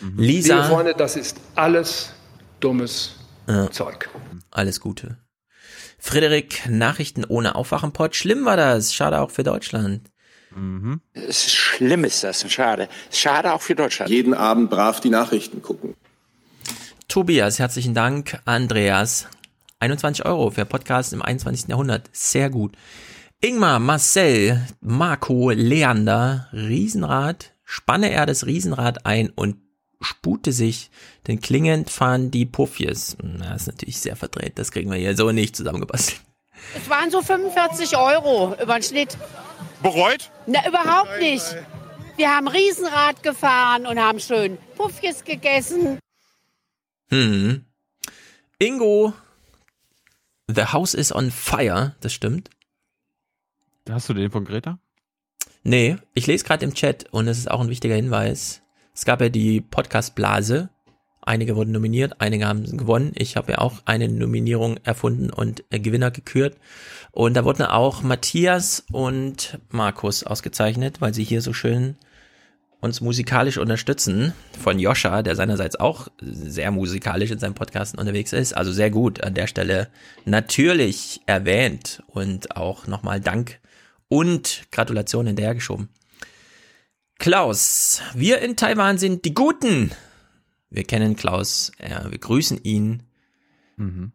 Liebe 0.00 0.22
Lisa, 0.22 0.62
Freunde, 0.64 0.94
das 0.96 1.16
ist 1.16 1.36
alles 1.56 2.12
dummes 2.60 3.16
Ja. 3.48 3.70
Zeug. 3.70 4.08
alles 4.50 4.80
Gute. 4.80 5.18
Frederik, 5.98 6.68
Nachrichten 6.68 7.24
ohne 7.24 7.54
Aufwachenpott. 7.54 8.14
Schlimm 8.14 8.44
war 8.44 8.56
das. 8.56 8.94
Schade 8.94 9.20
auch 9.20 9.30
für 9.30 9.42
Deutschland. 9.42 10.10
Es 11.12 11.46
ist 11.46 11.54
schlimm 11.54 12.04
ist 12.04 12.24
das, 12.24 12.50
schade. 12.50 12.88
Schade 13.12 13.52
auch 13.52 13.60
für 13.60 13.74
Deutschland. 13.74 14.10
Jeden 14.10 14.34
Abend 14.34 14.70
brav 14.70 15.00
die 15.00 15.10
Nachrichten 15.10 15.62
gucken. 15.62 15.94
Tobias, 17.06 17.58
herzlichen 17.58 17.94
Dank. 17.94 18.40
Andreas, 18.44 19.28
21 19.80 20.24
Euro 20.24 20.50
für 20.50 20.64
Podcast 20.64 21.12
im 21.12 21.22
21. 21.22 21.68
Jahrhundert. 21.68 22.08
Sehr 22.12 22.50
gut. 22.50 22.76
Ingmar, 23.40 23.78
Marcel, 23.78 24.66
Marco, 24.80 25.50
Leander, 25.50 26.48
Riesenrad, 26.52 27.52
spanne 27.64 28.10
er 28.10 28.26
das 28.26 28.46
Riesenrad 28.46 29.06
ein 29.06 29.30
und 29.30 29.56
spute 30.00 30.52
sich, 30.52 30.90
denn 31.26 31.40
klingend 31.40 31.90
fahren 31.90 32.30
die 32.30 32.46
Puffies. 32.46 33.16
Na, 33.22 33.54
ist 33.54 33.66
natürlich 33.66 33.98
sehr 33.98 34.16
verdreht, 34.16 34.58
das 34.58 34.70
kriegen 34.72 34.90
wir 34.90 34.98
hier 34.98 35.16
so 35.16 35.32
nicht 35.32 35.56
zusammengebastelt. 35.56 36.20
Es 36.76 36.88
waren 36.88 37.10
so 37.10 37.22
45 37.22 37.96
Euro 37.96 38.54
über 38.60 38.74
den 38.74 38.82
Schnitt. 38.82 39.16
Bereut? 39.82 40.30
Na, 40.46 40.66
überhaupt 40.66 41.18
nicht. 41.20 41.44
Wir 42.16 42.34
haben 42.34 42.48
Riesenrad 42.48 43.22
gefahren 43.22 43.86
und 43.86 43.98
haben 43.98 44.18
schön 44.18 44.58
Puffjes 44.76 45.24
gegessen. 45.24 45.98
Hm. 47.10 47.64
Ingo, 48.58 49.12
The 50.48 50.64
House 50.72 50.94
is 50.94 51.14
on 51.14 51.30
fire, 51.30 51.94
das 52.00 52.12
stimmt. 52.12 52.50
Hast 53.88 54.08
du 54.08 54.14
den 54.14 54.30
von 54.30 54.44
Greta? 54.44 54.78
Nee, 55.62 55.96
ich 56.14 56.26
lese 56.26 56.44
gerade 56.44 56.64
im 56.64 56.74
Chat 56.74 57.06
und 57.12 57.28
es 57.28 57.38
ist 57.38 57.50
auch 57.50 57.60
ein 57.60 57.68
wichtiger 57.68 57.94
Hinweis. 57.94 58.62
Es 58.98 59.04
gab 59.04 59.20
ja 59.20 59.28
die 59.28 59.60
Podcast-Blase. 59.60 60.70
Einige 61.22 61.54
wurden 61.54 61.70
nominiert, 61.70 62.20
einige 62.20 62.48
haben 62.48 62.76
gewonnen. 62.76 63.12
Ich 63.14 63.36
habe 63.36 63.52
ja 63.52 63.58
auch 63.58 63.74
eine 63.84 64.08
Nominierung 64.08 64.76
erfunden 64.78 65.30
und 65.30 65.62
äh, 65.70 65.78
Gewinner 65.78 66.10
gekürt. 66.10 66.56
Und 67.12 67.34
da 67.34 67.44
wurden 67.44 67.62
auch 67.62 68.02
Matthias 68.02 68.84
und 68.90 69.60
Markus 69.70 70.24
ausgezeichnet, 70.24 71.00
weil 71.00 71.14
sie 71.14 71.22
hier 71.22 71.42
so 71.42 71.52
schön 71.52 71.94
uns 72.80 73.00
musikalisch 73.00 73.58
unterstützen. 73.58 74.32
Von 74.60 74.80
Joscha, 74.80 75.22
der 75.22 75.36
seinerseits 75.36 75.76
auch 75.76 76.08
sehr 76.20 76.72
musikalisch 76.72 77.30
in 77.30 77.38
seinem 77.38 77.54
Podcast 77.54 77.96
unterwegs 77.96 78.32
ist. 78.32 78.56
Also 78.56 78.72
sehr 78.72 78.90
gut 78.90 79.22
an 79.22 79.34
der 79.34 79.46
Stelle 79.46 79.90
natürlich 80.24 81.20
erwähnt 81.26 82.02
und 82.08 82.56
auch 82.56 82.88
nochmal 82.88 83.20
Dank 83.20 83.60
und 84.08 84.64
Gratulation 84.72 85.28
hinterhergeschoben. 85.28 85.88
Klaus, 87.18 88.00
wir 88.14 88.40
in 88.40 88.56
Taiwan 88.56 88.96
sind 88.98 89.24
die 89.24 89.34
Guten. 89.34 89.92
Wir 90.70 90.84
kennen 90.84 91.16
Klaus, 91.16 91.72
äh, 91.78 92.10
wir 92.10 92.18
grüßen 92.18 92.62
ihn. 92.62 93.02
Mhm. 93.76 94.12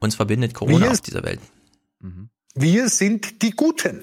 Uns 0.00 0.16
verbindet 0.16 0.54
Corona 0.54 0.86
Wir- 0.86 0.90
auf 0.92 1.00
dieser 1.00 1.22
Welt. 1.22 1.40
Wir 2.54 2.88
sind 2.88 3.42
die 3.42 3.50
Guten. 3.52 4.02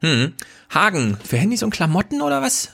Hm. 0.00 0.34
Hagen, 0.72 1.18
für 1.24 1.36
Handys 1.36 1.62
und 1.62 1.70
Klamotten 1.70 2.22
oder 2.22 2.40
was? 2.40 2.70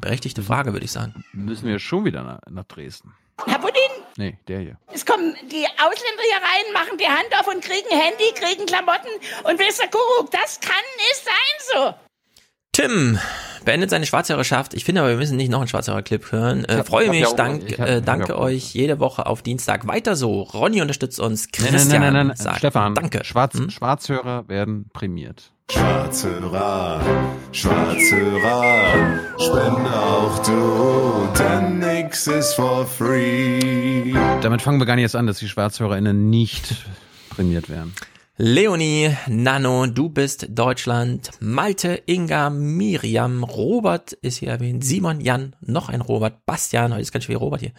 Berechtigte 0.00 0.42
Frage, 0.42 0.72
würde 0.72 0.84
ich 0.84 0.92
sagen. 0.92 1.24
Müssen 1.32 1.66
wir 1.66 1.78
schon 1.78 2.04
wieder 2.04 2.22
nach, 2.24 2.40
nach 2.50 2.64
Dresden. 2.64 3.14
Herr 3.46 3.58
Putin, 3.58 3.74
Nee, 4.16 4.38
der 4.48 4.60
hier. 4.60 4.78
es 4.92 5.04
kommen 5.06 5.34
die 5.50 5.64
Ausländer 5.66 6.22
hier 6.22 6.36
rein, 6.42 6.72
machen 6.72 6.98
die 6.98 7.06
Hand 7.06 7.28
auf 7.38 7.46
und 7.46 7.62
kriegen 7.62 7.88
Handy, 7.90 8.32
kriegen 8.34 8.66
Klamotten 8.66 9.08
und 9.44 9.58
wer 9.58 9.68
ist 9.68 9.78
der 9.80 9.88
Kuckuck? 9.88 10.30
Das 10.30 10.58
kann 10.60 10.82
nicht 10.96 11.24
sein 11.24 11.74
so. 11.74 12.05
Tim 12.76 13.18
beendet 13.64 13.88
seine 13.88 14.04
Schwarzhörerschaft. 14.04 14.74
Ich 14.74 14.84
finde 14.84 15.00
aber, 15.00 15.08
wir 15.08 15.16
müssen 15.16 15.38
nicht 15.38 15.50
noch 15.50 15.60
einen 15.60 15.68
Schwarzhörer-Clip 15.68 16.30
hören. 16.30 16.66
Äh, 16.66 16.76
hab- 16.76 16.86
freue 16.86 17.08
mich, 17.08 17.20
ja 17.20 17.28
auch- 17.28 17.34
dank, 17.34 17.62
hab- 17.78 17.88
äh, 17.88 18.02
danke 18.02 18.32
ja 18.34 18.38
euch 18.38 18.74
jede 18.74 19.00
Woche 19.00 19.24
auf 19.24 19.40
Dienstag. 19.40 19.86
Weiter 19.86 20.14
so. 20.14 20.42
Ronny 20.42 20.82
unterstützt 20.82 21.18
uns. 21.18 21.48
Christian 21.50 21.88
nein, 21.88 22.00
nein, 22.02 22.12
nein, 22.12 22.26
nein. 22.26 22.36
sagt 22.36 22.58
Stefan, 22.58 22.94
danke. 22.94 23.24
Schwarz, 23.24 23.56
Schwarzhörer 23.68 24.46
werden 24.50 24.90
prämiert. 24.92 25.52
Schwarzhörer, 25.72 27.00
Schwarzhörer, 27.52 29.20
spende 29.38 29.90
auch 29.96 30.38
du, 30.44 31.28
denn 31.38 31.78
nix 31.78 32.26
ist 32.26 32.52
for 32.54 32.86
free. 32.86 34.12
Damit 34.42 34.60
fangen 34.60 34.78
wir 34.78 34.84
gar 34.86 34.96
nicht 34.96 35.04
erst 35.04 35.16
an, 35.16 35.26
dass 35.26 35.38
die 35.38 35.48
SchwarzhörerInnen 35.48 36.28
nicht 36.28 36.76
prämiert 37.30 37.70
werden. 37.70 37.94
Leonie, 38.38 39.16
Nano, 39.28 39.86
du 39.86 40.10
bist 40.10 40.48
Deutschland, 40.50 41.30
Malte, 41.40 42.02
Inga, 42.04 42.50
Miriam, 42.50 43.42
Robert 43.42 44.12
ist 44.12 44.36
hier 44.36 44.50
erwähnt, 44.50 44.84
Simon, 44.84 45.22
Jan, 45.22 45.56
noch 45.62 45.88
ein 45.88 46.02
Robert, 46.02 46.44
Bastian, 46.44 46.92
heute 46.92 47.00
ist 47.00 47.12
ganz 47.12 47.24
schön 47.24 47.36
Robert 47.36 47.62
hier, 47.62 47.72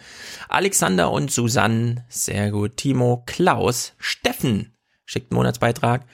Alexander 0.48 1.12
und 1.12 1.30
Susanne, 1.30 2.04
sehr 2.08 2.50
gut, 2.50 2.76
Timo, 2.76 3.22
Klaus, 3.24 3.92
Steffen 3.98 4.76
schickt 5.04 5.30
einen 5.30 5.36
Monatsbeitrag, 5.36 6.06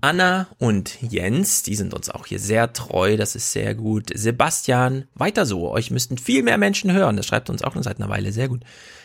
Anna 0.00 0.48
und 0.56 0.96
Jens, 1.02 1.62
die 1.62 1.74
sind 1.74 1.92
uns 1.92 2.08
auch 2.08 2.24
hier 2.24 2.38
sehr 2.38 2.72
treu, 2.72 3.18
das 3.18 3.36
ist 3.36 3.52
sehr 3.52 3.74
gut, 3.74 4.10
Sebastian, 4.14 5.04
weiter 5.12 5.44
so, 5.44 5.70
euch 5.70 5.90
müssten 5.90 6.16
viel 6.16 6.42
mehr 6.42 6.56
Menschen 6.56 6.92
hören, 6.92 7.18
das 7.18 7.26
schreibt 7.26 7.50
uns 7.50 7.60
auch 7.62 7.74
schon 7.74 7.82
seit 7.82 7.98
einer 7.98 8.08
Weile, 8.08 8.32
sehr 8.32 8.48
gut, 8.48 8.62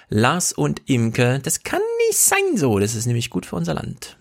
Lars 0.07 0.53
und 0.53 0.83
Imke, 0.85 1.41
das 1.43 1.63
kann 1.63 1.81
nicht 2.07 2.19
sein 2.19 2.55
so, 2.55 2.79
das 2.79 2.95
ist 2.95 3.05
nämlich 3.05 3.29
gut 3.29 3.45
für 3.45 3.57
unser 3.57 3.73
Land. 3.73 4.15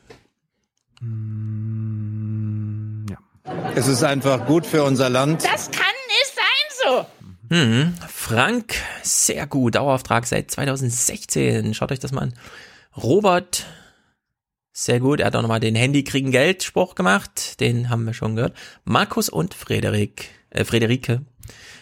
Es 3.74 3.88
ist 3.88 4.02
einfach 4.02 4.46
gut 4.46 4.66
für 4.66 4.82
unser 4.82 5.08
Land. 5.08 5.42
Das 5.44 5.70
kann 5.70 5.86
nicht 6.08 6.34
sein 6.34 6.44
so. 6.84 7.06
Hm, 7.48 7.94
Frank, 8.06 8.74
sehr 9.02 9.46
gut, 9.46 9.76
Dauerauftrag 9.76 10.26
seit 10.26 10.50
2016. 10.50 11.72
Schaut 11.72 11.90
euch 11.90 12.00
das 12.00 12.12
mal 12.12 12.22
an. 12.22 12.34
Robert, 12.96 13.64
sehr 14.72 15.00
gut, 15.00 15.20
er 15.20 15.26
hat 15.26 15.36
auch 15.36 15.42
nochmal 15.42 15.60
den 15.60 15.74
Handy 15.74 16.04
kriegen 16.04 16.32
Geld 16.32 16.62
Spruch 16.62 16.94
gemacht, 16.94 17.60
den 17.60 17.88
haben 17.88 18.04
wir 18.04 18.12
schon 18.12 18.36
gehört. 18.36 18.56
Markus 18.84 19.30
und 19.30 19.54
Frederik, 19.54 20.28
äh, 20.50 20.64
Frederike. 20.64 21.22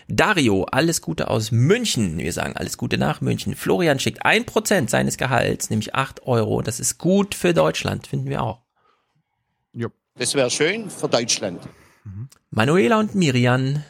Dario, 0.06 0.64
alles 0.64 1.02
Gute 1.02 1.28
aus 1.28 1.50
München. 1.50 2.18
Wir 2.18 2.32
sagen 2.32 2.56
alles 2.56 2.78
Gute 2.78 2.96
nach 2.96 3.20
München. 3.20 3.56
Florian 3.56 3.98
schickt 3.98 4.24
ein 4.24 4.46
Prozent 4.46 4.90
seines 4.90 5.18
Gehalts, 5.18 5.70
nämlich 5.70 5.94
acht 5.94 6.22
Euro. 6.22 6.62
Das 6.62 6.80
ist 6.80 6.98
gut 6.98 7.34
für 7.34 7.52
Deutschland, 7.52 8.06
finden 8.06 8.30
wir 8.30 8.42
auch. 8.42 8.67
Das 10.18 10.34
wäre 10.34 10.50
schön 10.50 10.90
für 10.90 11.08
Deutschland. 11.08 11.62
Manuela 12.50 12.98
und 12.98 13.14
Miriam, 13.14 13.84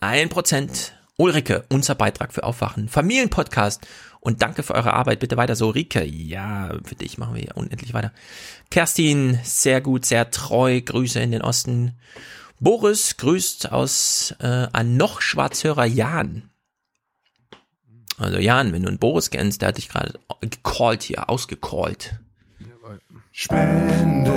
1%. 0.00 0.92
Ulrike, 1.18 1.64
unser 1.70 1.94
Beitrag 1.94 2.34
für 2.34 2.44
Aufwachen. 2.44 2.88
Familienpodcast. 2.90 3.86
Und 4.20 4.42
danke 4.42 4.62
für 4.62 4.74
eure 4.74 4.92
Arbeit. 4.92 5.20
Bitte 5.20 5.38
weiter 5.38 5.56
so. 5.56 5.70
Rike, 5.70 6.04
ja, 6.04 6.76
für 6.84 6.94
dich 6.94 7.16
machen 7.16 7.34
wir 7.34 7.42
ja 7.42 7.54
unendlich 7.54 7.94
weiter. 7.94 8.12
Kerstin, 8.70 9.38
sehr 9.42 9.80
gut, 9.80 10.04
sehr 10.04 10.30
treu. 10.30 10.80
Grüße 10.80 11.18
in 11.20 11.30
den 11.30 11.40
Osten. 11.40 11.98
Boris 12.60 13.16
grüßt 13.16 13.72
aus 13.72 14.34
äh, 14.40 14.66
an 14.72 14.96
noch 14.96 15.22
Schwarzhörer 15.22 15.86
Jan. 15.86 16.50
Also 18.18 18.38
Jan, 18.38 18.72
wenn 18.72 18.82
du 18.82 18.88
einen 18.88 18.98
Boris 18.98 19.30
kennst, 19.30 19.62
der 19.62 19.68
hat 19.68 19.78
dich 19.78 19.88
gerade 19.88 20.18
gecallt 20.42 21.02
hier, 21.02 21.30
ausgecallt. 21.30 22.18
Spende 23.38 24.32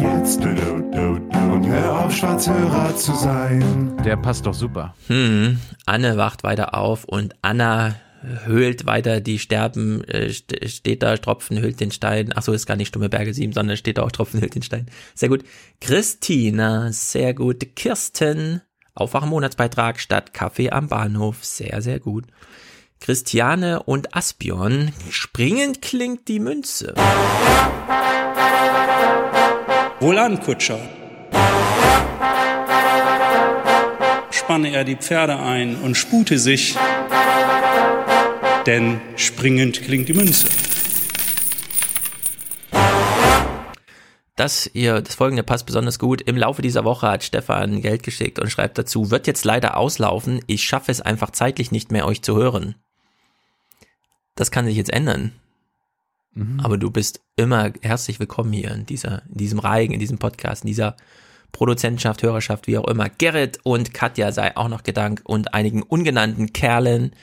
jetzt 0.00 0.40
und 0.40 1.66
hör 1.66 2.04
auf, 2.04 2.14
Schwarzhörer 2.14 2.94
zu 2.94 3.12
sein. 3.12 3.96
Der 4.04 4.16
passt 4.16 4.46
doch 4.46 4.54
super. 4.54 4.94
Hm, 5.08 5.58
Anne 5.86 6.16
wacht 6.16 6.44
weiter 6.44 6.78
auf 6.78 7.02
und 7.02 7.34
Anna 7.42 7.96
höhlt 8.44 8.86
weiter 8.86 9.20
die 9.20 9.40
Sterben, 9.40 10.04
äh, 10.04 10.30
st 10.32 10.54
steht 10.68 11.02
da, 11.02 11.16
Tropfen 11.16 11.60
hüllt 11.60 11.80
den 11.80 11.90
Stein. 11.90 12.32
Ach 12.32 12.42
so, 12.42 12.52
ist 12.52 12.66
gar 12.66 12.76
nicht 12.76 12.86
Stumme 12.86 13.08
Berge 13.08 13.34
7, 13.34 13.52
sondern 13.52 13.76
steht 13.76 13.98
da 13.98 14.04
auch 14.04 14.12
Tropfen 14.12 14.40
hüllt 14.40 14.54
den 14.54 14.62
Stein. 14.62 14.86
Sehr 15.16 15.30
gut. 15.30 15.42
Christina, 15.80 16.92
sehr 16.92 17.34
gut. 17.34 17.74
Kirsten, 17.74 18.60
Aufwachen 18.94 19.30
Monatsbeitrag 19.30 19.98
statt 19.98 20.32
Kaffee 20.32 20.70
am 20.70 20.86
Bahnhof. 20.86 21.44
Sehr, 21.44 21.82
sehr 21.82 21.98
gut. 21.98 22.26
Christiane 23.04 23.82
und 23.82 24.16
Aspion, 24.16 24.90
springend 25.10 25.82
klingt 25.82 26.26
die 26.26 26.40
Münze. 26.40 26.94
Wohlan, 30.00 30.40
Kutscher. 30.40 30.80
Spanne 34.30 34.70
er 34.72 34.84
die 34.84 34.96
Pferde 34.96 35.36
ein 35.38 35.76
und 35.82 35.96
spute 35.96 36.38
sich, 36.38 36.76
denn 38.64 39.02
springend 39.16 39.82
klingt 39.82 40.08
die 40.08 40.14
Münze. 40.14 40.48
Das 44.34 44.70
hier, 44.72 45.02
das 45.02 45.14
folgende 45.14 45.42
passt 45.42 45.66
besonders 45.66 45.98
gut. 45.98 46.22
Im 46.22 46.38
Laufe 46.38 46.62
dieser 46.62 46.84
Woche 46.84 47.06
hat 47.08 47.22
Stefan 47.22 47.82
Geld 47.82 48.02
geschickt 48.02 48.38
und 48.38 48.48
schreibt 48.48 48.78
dazu, 48.78 49.10
wird 49.10 49.26
jetzt 49.26 49.44
leider 49.44 49.76
auslaufen. 49.76 50.40
Ich 50.46 50.64
schaffe 50.64 50.90
es 50.90 51.02
einfach 51.02 51.32
zeitlich 51.32 51.70
nicht 51.70 51.92
mehr, 51.92 52.06
euch 52.06 52.22
zu 52.22 52.34
hören. 52.34 52.76
Das 54.36 54.50
kann 54.50 54.66
sich 54.66 54.76
jetzt 54.76 54.92
ändern. 54.92 55.32
Aber 56.60 56.76
du 56.76 56.90
bist 56.90 57.20
immer 57.36 57.72
herzlich 57.82 58.18
willkommen 58.18 58.52
hier 58.52 58.72
in 58.72 58.86
dieser, 58.86 59.22
in 59.28 59.36
diesem 59.36 59.60
Reigen, 59.60 59.94
in 59.94 60.00
diesem 60.00 60.18
Podcast, 60.18 60.64
in 60.64 60.66
dieser 60.66 60.96
Produzentenschaft, 61.52 62.24
Hörerschaft, 62.24 62.66
wie 62.66 62.76
auch 62.76 62.88
immer. 62.88 63.08
Gerrit 63.08 63.60
und 63.62 63.94
Katja 63.94 64.32
sei 64.32 64.56
auch 64.56 64.66
noch 64.66 64.82
gedankt 64.82 65.24
und 65.24 65.54
einigen 65.54 65.84
ungenannten 65.84 66.52
Kerlen. 66.52 67.14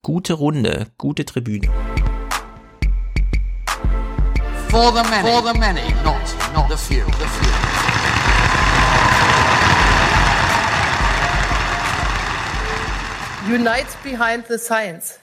Gute 0.00 0.32
Runde, 0.32 0.86
gute 0.96 1.26
Tribüne. 1.26 1.68
For 4.70 4.90
the 4.94 5.02
many. 5.10 5.28
For 5.28 5.52
the 5.52 5.58
many, 5.58 5.92
not, 6.02 6.16
not 6.54 6.70
the 6.70 6.76
few. 6.78 7.04
The 7.04 7.26
few. 7.26 7.52
Unites 13.54 13.94
behind 14.02 14.46
the 14.48 14.56
science. 14.56 15.21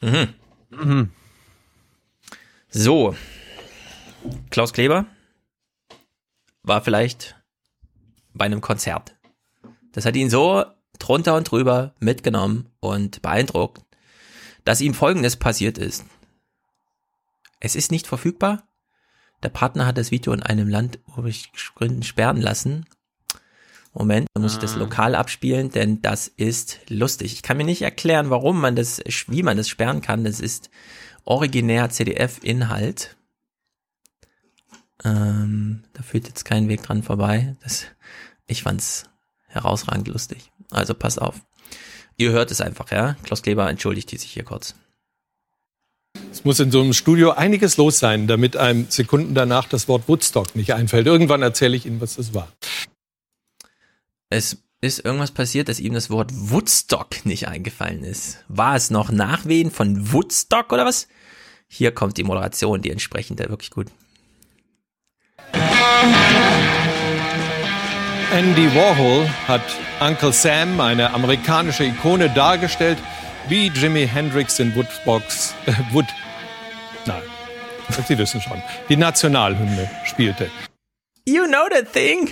Mhm. 0.00 0.34
Mhm. 0.70 1.12
So. 2.68 3.14
Klaus 4.50 4.72
Kleber 4.72 5.06
war 6.62 6.82
vielleicht 6.82 7.36
bei 8.32 8.44
einem 8.44 8.60
Konzert. 8.60 9.16
Das 9.92 10.04
hat 10.04 10.16
ihn 10.16 10.30
so 10.30 10.64
drunter 10.98 11.36
und 11.36 11.50
drüber 11.50 11.94
mitgenommen 11.98 12.70
und 12.80 13.22
beeindruckt, 13.22 13.82
dass 14.64 14.80
ihm 14.80 14.94
Folgendes 14.94 15.36
passiert 15.36 15.78
ist. 15.78 16.04
Es 17.60 17.74
ist 17.74 17.90
nicht 17.90 18.06
verfügbar. 18.06 18.68
Der 19.42 19.48
Partner 19.48 19.86
hat 19.86 19.98
das 19.98 20.10
Video 20.10 20.32
in 20.32 20.42
einem 20.42 20.68
Land 20.68 20.98
Gründen 21.74 22.02
sperren 22.02 22.40
lassen. 22.40 22.86
Moment, 23.92 24.28
dann 24.34 24.42
muss 24.42 24.52
ich 24.54 24.58
das 24.60 24.74
Ah. 24.74 24.78
lokal 24.78 25.14
abspielen, 25.14 25.70
denn 25.70 26.00
das 26.00 26.28
ist 26.28 26.78
lustig. 26.88 27.32
Ich 27.32 27.42
kann 27.42 27.56
mir 27.56 27.64
nicht 27.64 27.82
erklären, 27.82 28.30
warum 28.30 28.60
man 28.60 28.76
das, 28.76 29.02
wie 29.26 29.42
man 29.42 29.56
das 29.56 29.68
sperren 29.68 30.00
kann. 30.00 30.22
Das 30.24 30.38
ist 30.40 30.70
originär 31.24 31.90
CDF-Inhalt. 31.90 33.16
Ähm, 35.04 35.82
da 35.92 36.02
führt 36.02 36.28
jetzt 36.28 36.44
kein 36.44 36.68
Weg 36.68 36.82
dran 36.82 37.02
vorbei. 37.02 37.56
Das, 37.62 37.86
ich 38.46 38.62
fand's 38.62 39.04
herausragend 39.48 40.08
lustig. 40.08 40.52
Also 40.70 40.94
passt 40.94 41.20
auf. 41.20 41.40
Ihr 42.16 42.30
hört 42.30 42.50
es 42.50 42.60
einfach, 42.60 42.90
ja? 42.90 43.16
Klaus 43.22 43.42
Kleber 43.42 43.68
entschuldigt 43.68 44.12
die 44.12 44.18
sich 44.18 44.30
hier 44.30 44.44
kurz. 44.44 44.74
Es 46.30 46.44
muss 46.44 46.60
in 46.60 46.70
so 46.70 46.80
einem 46.80 46.92
Studio 46.92 47.32
einiges 47.32 47.76
los 47.76 47.98
sein, 47.98 48.26
damit 48.26 48.56
einem 48.56 48.86
Sekunden 48.88 49.34
danach 49.34 49.68
das 49.68 49.88
Wort 49.88 50.06
Woodstock 50.08 50.54
nicht 50.54 50.74
einfällt. 50.74 51.06
Irgendwann 51.06 51.42
erzähle 51.42 51.76
ich 51.76 51.86
Ihnen, 51.86 52.00
was 52.00 52.16
das 52.16 52.34
war. 52.34 52.48
Es 54.32 54.62
ist 54.80 55.04
irgendwas 55.04 55.32
passiert, 55.32 55.68
dass 55.68 55.80
ihm 55.80 55.92
das 55.92 56.08
Wort 56.08 56.30
Woodstock 56.32 57.26
nicht 57.26 57.48
eingefallen 57.48 58.04
ist. 58.04 58.38
War 58.46 58.76
es 58.76 58.88
noch 58.88 59.10
Nachwehen 59.10 59.72
von 59.72 60.12
Woodstock 60.12 60.72
oder 60.72 60.86
was? 60.86 61.08
Hier 61.66 61.90
kommt 61.90 62.16
die 62.16 62.22
Moderation, 62.22 62.80
die 62.80 62.92
entsprechende, 62.92 63.48
wirklich 63.48 63.70
gut. 63.70 63.88
Andy 68.32 68.72
Warhol 68.72 69.28
hat 69.48 69.62
Uncle 70.00 70.32
Sam, 70.32 70.80
eine 70.80 71.12
amerikanische 71.12 71.82
Ikone, 71.82 72.30
dargestellt, 72.30 72.98
wie 73.48 73.66
Jimi 73.66 74.06
Hendrix 74.06 74.60
in 74.60 74.72
Woodbox, 74.76 75.54
äh, 75.66 75.72
Wood, 75.92 76.06
nein, 77.04 77.22
Sie 78.06 78.16
wissen 78.16 78.40
schon, 78.40 78.62
die 78.88 78.96
Nationalhymne 78.96 79.90
spielte. 80.04 80.48
You 81.26 81.46
know 81.46 81.68
that 81.68 81.92
thing. 81.92 82.30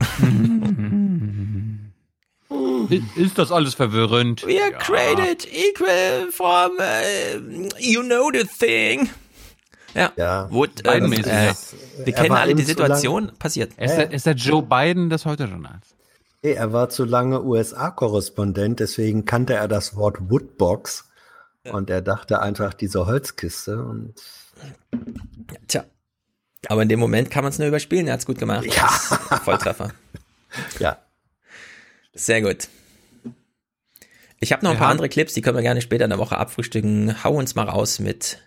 Ist 3.16 3.38
das 3.38 3.52
alles 3.52 3.74
verwirrend? 3.74 4.46
We 4.46 4.62
are 4.62 4.72
created 4.72 5.46
equal 5.52 6.30
from, 6.30 6.78
uh, 6.78 7.68
you 7.78 8.02
know 8.02 8.30
the 8.32 8.44
thing. 8.44 9.10
Ja, 9.94 10.12
ja. 10.16 10.50
Wood, 10.50 10.82
Biden 10.82 11.04
ähm, 11.04 11.10
mäßig, 11.10 11.26
äh, 11.26 11.46
ja. 11.46 11.54
wir 11.98 12.06
Er 12.06 12.12
kennen 12.12 12.30
war 12.30 12.40
alle 12.40 12.54
die 12.54 12.62
Situation, 12.62 13.32
passiert. 13.38 13.72
Ist, 13.78 13.96
der, 13.96 14.12
ist 14.12 14.26
der 14.26 14.34
Joe 14.34 14.62
Biden 14.62 15.10
des 15.10 15.24
Heute-Journals? 15.24 15.94
Nee, 16.42 16.52
er 16.52 16.72
war 16.72 16.88
zu 16.88 17.04
lange 17.04 17.42
USA-Korrespondent, 17.42 18.80
deswegen 18.80 19.24
kannte 19.24 19.54
er 19.54 19.66
das 19.66 19.96
Wort 19.96 20.30
Woodbox. 20.30 21.04
Und 21.64 21.90
er 21.90 22.00
dachte 22.00 22.40
einfach 22.40 22.72
diese 22.72 23.06
Holzkiste 23.06 23.82
und 23.82 24.14
Tja. 25.66 25.84
Aber 26.68 26.82
in 26.82 26.88
dem 26.88 26.98
Moment 26.98 27.30
kann 27.30 27.44
man 27.44 27.52
es 27.52 27.58
nur 27.58 27.68
überspielen, 27.68 28.06
er 28.06 28.14
hat's 28.14 28.26
gut 28.26 28.38
gemacht. 28.38 28.66
Ja. 28.66 28.88
Volltreffer. 29.44 29.92
ja. 30.78 30.98
Sehr 32.14 32.42
gut. 32.42 32.68
Ich 34.40 34.52
habe 34.52 34.64
noch 34.64 34.70
ein 34.70 34.74
Wir 34.76 34.78
paar 34.78 34.86
haben- 34.88 34.92
andere 34.92 35.08
Clips, 35.08 35.34
die 35.34 35.40
können 35.42 35.56
wir 35.56 35.62
gerne 35.62 35.80
später 35.82 36.04
in 36.04 36.10
der 36.10 36.18
Woche 36.18 36.38
abfrühstücken. 36.38 37.22
Hau 37.24 37.32
uns 37.34 37.54
mal 37.54 37.64
raus 37.68 37.98
mit 37.98 38.38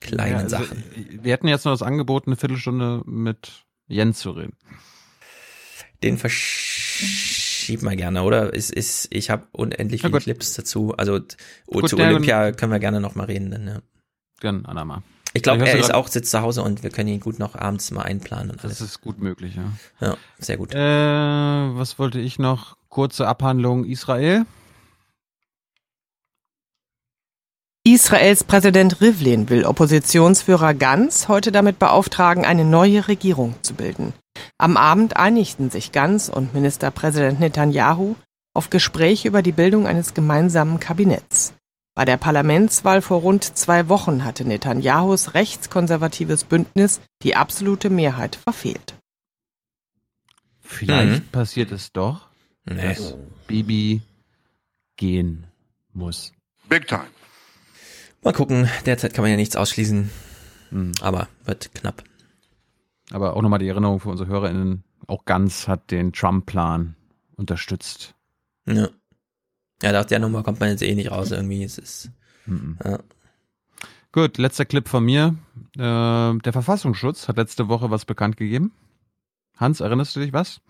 kleinen 0.00 0.32
Ja, 0.32 0.38
also, 0.38 0.56
Sachen. 0.56 0.82
Wir 1.22 1.32
hätten 1.32 1.48
jetzt 1.48 1.64
noch 1.64 1.72
das 1.72 1.82
Angebot, 1.82 2.26
eine 2.26 2.36
Viertelstunde 2.36 3.02
mit 3.04 3.64
Jens 3.88 4.18
zu 4.20 4.30
reden. 4.30 4.56
Den 6.02 6.18
verschieben 6.18 7.84
wir 7.88 7.94
gerne, 7.96 8.22
oder? 8.22 8.54
Es 8.54 8.70
ist, 8.70 9.06
ich 9.10 9.30
habe 9.30 9.46
unendlich 9.52 10.00
viele 10.00 10.12
gut. 10.14 10.22
Clips 10.22 10.54
dazu. 10.54 10.94
Also 10.96 11.20
Gut, 11.66 11.88
zu 11.88 11.96
dann- 11.96 12.08
Olympia 12.08 12.52
können 12.52 12.72
wir 12.72 12.78
gerne 12.80 13.00
noch 13.00 13.14
mal 13.14 13.24
reden. 13.24 13.50
Dann, 13.50 13.66
ja. 13.68 13.78
Gern, 14.40 14.66
andermal. 14.66 15.02
Ich 15.34 15.42
glaube, 15.42 15.66
er 15.66 15.78
ist 15.78 15.94
auch 15.94 16.08
sitzt 16.08 16.30
zu 16.30 16.40
Hause 16.42 16.62
und 16.62 16.82
wir 16.82 16.90
können 16.90 17.08
ihn 17.08 17.20
gut 17.20 17.38
noch 17.38 17.54
abends 17.54 17.90
mal 17.90 18.02
einplanen 18.02 18.50
und 18.50 18.62
alles. 18.64 18.78
Das 18.78 18.88
ist 18.88 19.00
gut 19.00 19.18
möglich, 19.20 19.54
ja. 19.56 19.72
Ja, 20.06 20.16
sehr 20.38 20.58
gut. 20.58 20.74
Äh, 20.74 20.78
was 20.78 21.98
wollte 21.98 22.18
ich 22.20 22.38
noch? 22.38 22.76
Kurze 22.90 23.26
Abhandlung 23.26 23.84
Israel. 23.86 24.44
Israels 27.84 28.44
Präsident 28.44 29.00
Rivlin 29.00 29.48
will 29.50 29.64
Oppositionsführer 29.64 30.72
Gantz 30.72 31.26
heute 31.26 31.50
damit 31.50 31.80
beauftragen, 31.80 32.44
eine 32.44 32.64
neue 32.64 33.08
Regierung 33.08 33.56
zu 33.62 33.74
bilden. 33.74 34.12
Am 34.56 34.76
Abend 34.76 35.16
einigten 35.16 35.68
sich 35.70 35.90
Gantz 35.90 36.28
und 36.28 36.54
Ministerpräsident 36.54 37.40
Netanyahu 37.40 38.14
auf 38.54 38.70
Gespräche 38.70 39.26
über 39.26 39.42
die 39.42 39.50
Bildung 39.52 39.88
eines 39.88 40.14
gemeinsamen 40.14 40.78
Kabinetts. 40.78 41.54
Bei 41.94 42.04
der 42.04 42.16
Parlamentswahl 42.18 43.02
vor 43.02 43.20
rund 43.20 43.44
zwei 43.58 43.88
Wochen 43.88 44.24
hatte 44.24 44.44
Netanyahus 44.44 45.34
rechtskonservatives 45.34 46.44
Bündnis 46.44 47.00
die 47.22 47.34
absolute 47.34 47.90
Mehrheit 47.90 48.36
verfehlt. 48.36 48.94
Vielleicht 50.60 51.24
Mhm. 51.24 51.28
passiert 51.30 51.72
es 51.72 51.92
doch, 51.92 52.28
Nee. 52.64 52.80
dass 52.80 53.14
Bibi 53.48 54.02
gehen 54.96 55.46
muss. 55.92 56.32
Big 56.68 56.86
time. 56.86 57.06
Mal 58.22 58.32
gucken, 58.32 58.68
derzeit 58.86 59.14
kann 59.14 59.22
man 59.22 59.30
ja 59.30 59.36
nichts 59.36 59.56
ausschließen, 59.56 60.10
Mhm. 60.70 60.92
aber 61.00 61.28
wird 61.44 61.74
knapp. 61.74 62.04
Aber 63.10 63.36
auch 63.36 63.42
nochmal 63.42 63.58
die 63.58 63.68
Erinnerung 63.68 64.00
für 64.00 64.08
unsere 64.10 64.28
HörerInnen. 64.28 64.84
Auch 65.08 65.24
Ganz 65.24 65.66
hat 65.68 65.90
den 65.90 66.12
Trump-Plan 66.12 66.94
unterstützt. 67.36 68.14
Ja. 68.66 68.88
Ja, 69.82 69.92
nach 69.92 70.04
der 70.04 70.20
Nummer 70.20 70.44
kommt 70.44 70.60
man 70.60 70.68
jetzt 70.70 70.82
eh 70.82 70.94
nicht 70.94 71.10
raus 71.10 71.32
irgendwie. 71.32 71.64
Es 71.64 71.76
ist. 71.78 72.10
Mhm. 72.46 72.78
Ja. 72.84 73.00
Gut, 74.12 74.38
letzter 74.38 74.64
Clip 74.64 74.86
von 74.88 75.04
mir. 75.04 75.34
Äh, 75.76 75.80
der 76.38 76.52
Verfassungsschutz 76.52 77.26
hat 77.26 77.36
letzte 77.38 77.68
Woche 77.68 77.90
was 77.90 78.04
bekannt 78.04 78.36
gegeben. 78.36 78.72
Hans, 79.56 79.80
erinnerst 79.80 80.14
du 80.14 80.20
dich 80.20 80.32
was? 80.32 80.60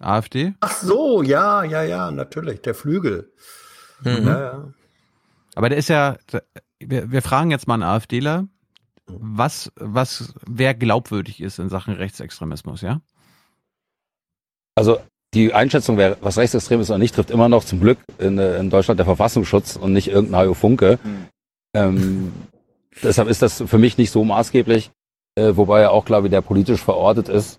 AfD? 0.00 0.54
Ach 0.60 0.72
so, 0.72 1.22
ja, 1.22 1.62
ja, 1.62 1.82
ja, 1.84 2.10
natürlich, 2.10 2.60
der 2.62 2.74
Flügel. 2.74 3.32
Mhm. 4.02 4.26
Ja, 4.26 4.40
ja. 4.40 4.72
Aber 5.54 5.68
der 5.68 5.78
ist 5.78 5.88
ja, 5.88 6.16
wir, 6.80 7.10
wir 7.10 7.22
fragen 7.22 7.50
jetzt 7.50 7.68
mal 7.68 7.74
einen 7.74 7.82
AfDler, 7.82 8.46
was, 9.06 9.72
was, 9.76 10.34
wer 10.46 10.74
glaubwürdig 10.74 11.40
ist 11.40 11.58
in 11.58 11.68
Sachen 11.68 11.94
Rechtsextremismus, 11.94 12.80
ja? 12.80 13.00
Also 14.74 14.98
die 15.34 15.52
Einschätzung, 15.52 15.96
wer 15.96 16.16
was 16.20 16.38
rechtsextrem 16.38 16.80
ist 16.80 16.90
oder 16.90 16.98
nicht, 16.98 17.14
trifft 17.14 17.30
immer 17.30 17.48
noch 17.48 17.64
zum 17.64 17.80
Glück 17.80 17.98
in, 18.18 18.38
in 18.38 18.70
Deutschland 18.70 18.98
der 18.98 19.06
Verfassungsschutz 19.06 19.76
und 19.76 19.92
nicht 19.92 20.08
irgendein 20.08 20.40
Hajo 20.40 20.54
Funke. 20.54 20.98
Ähm, 21.74 22.32
deshalb 23.02 23.28
ist 23.28 23.42
das 23.42 23.62
für 23.66 23.78
mich 23.78 23.98
nicht 23.98 24.10
so 24.10 24.24
maßgeblich, 24.24 24.90
äh, 25.36 25.52
wobei 25.56 25.80
er 25.80 25.90
auch, 25.92 26.04
glaube 26.04 26.26
ich, 26.26 26.30
der 26.30 26.42
politisch 26.42 26.82
verortet 26.82 27.28
ist. 27.28 27.58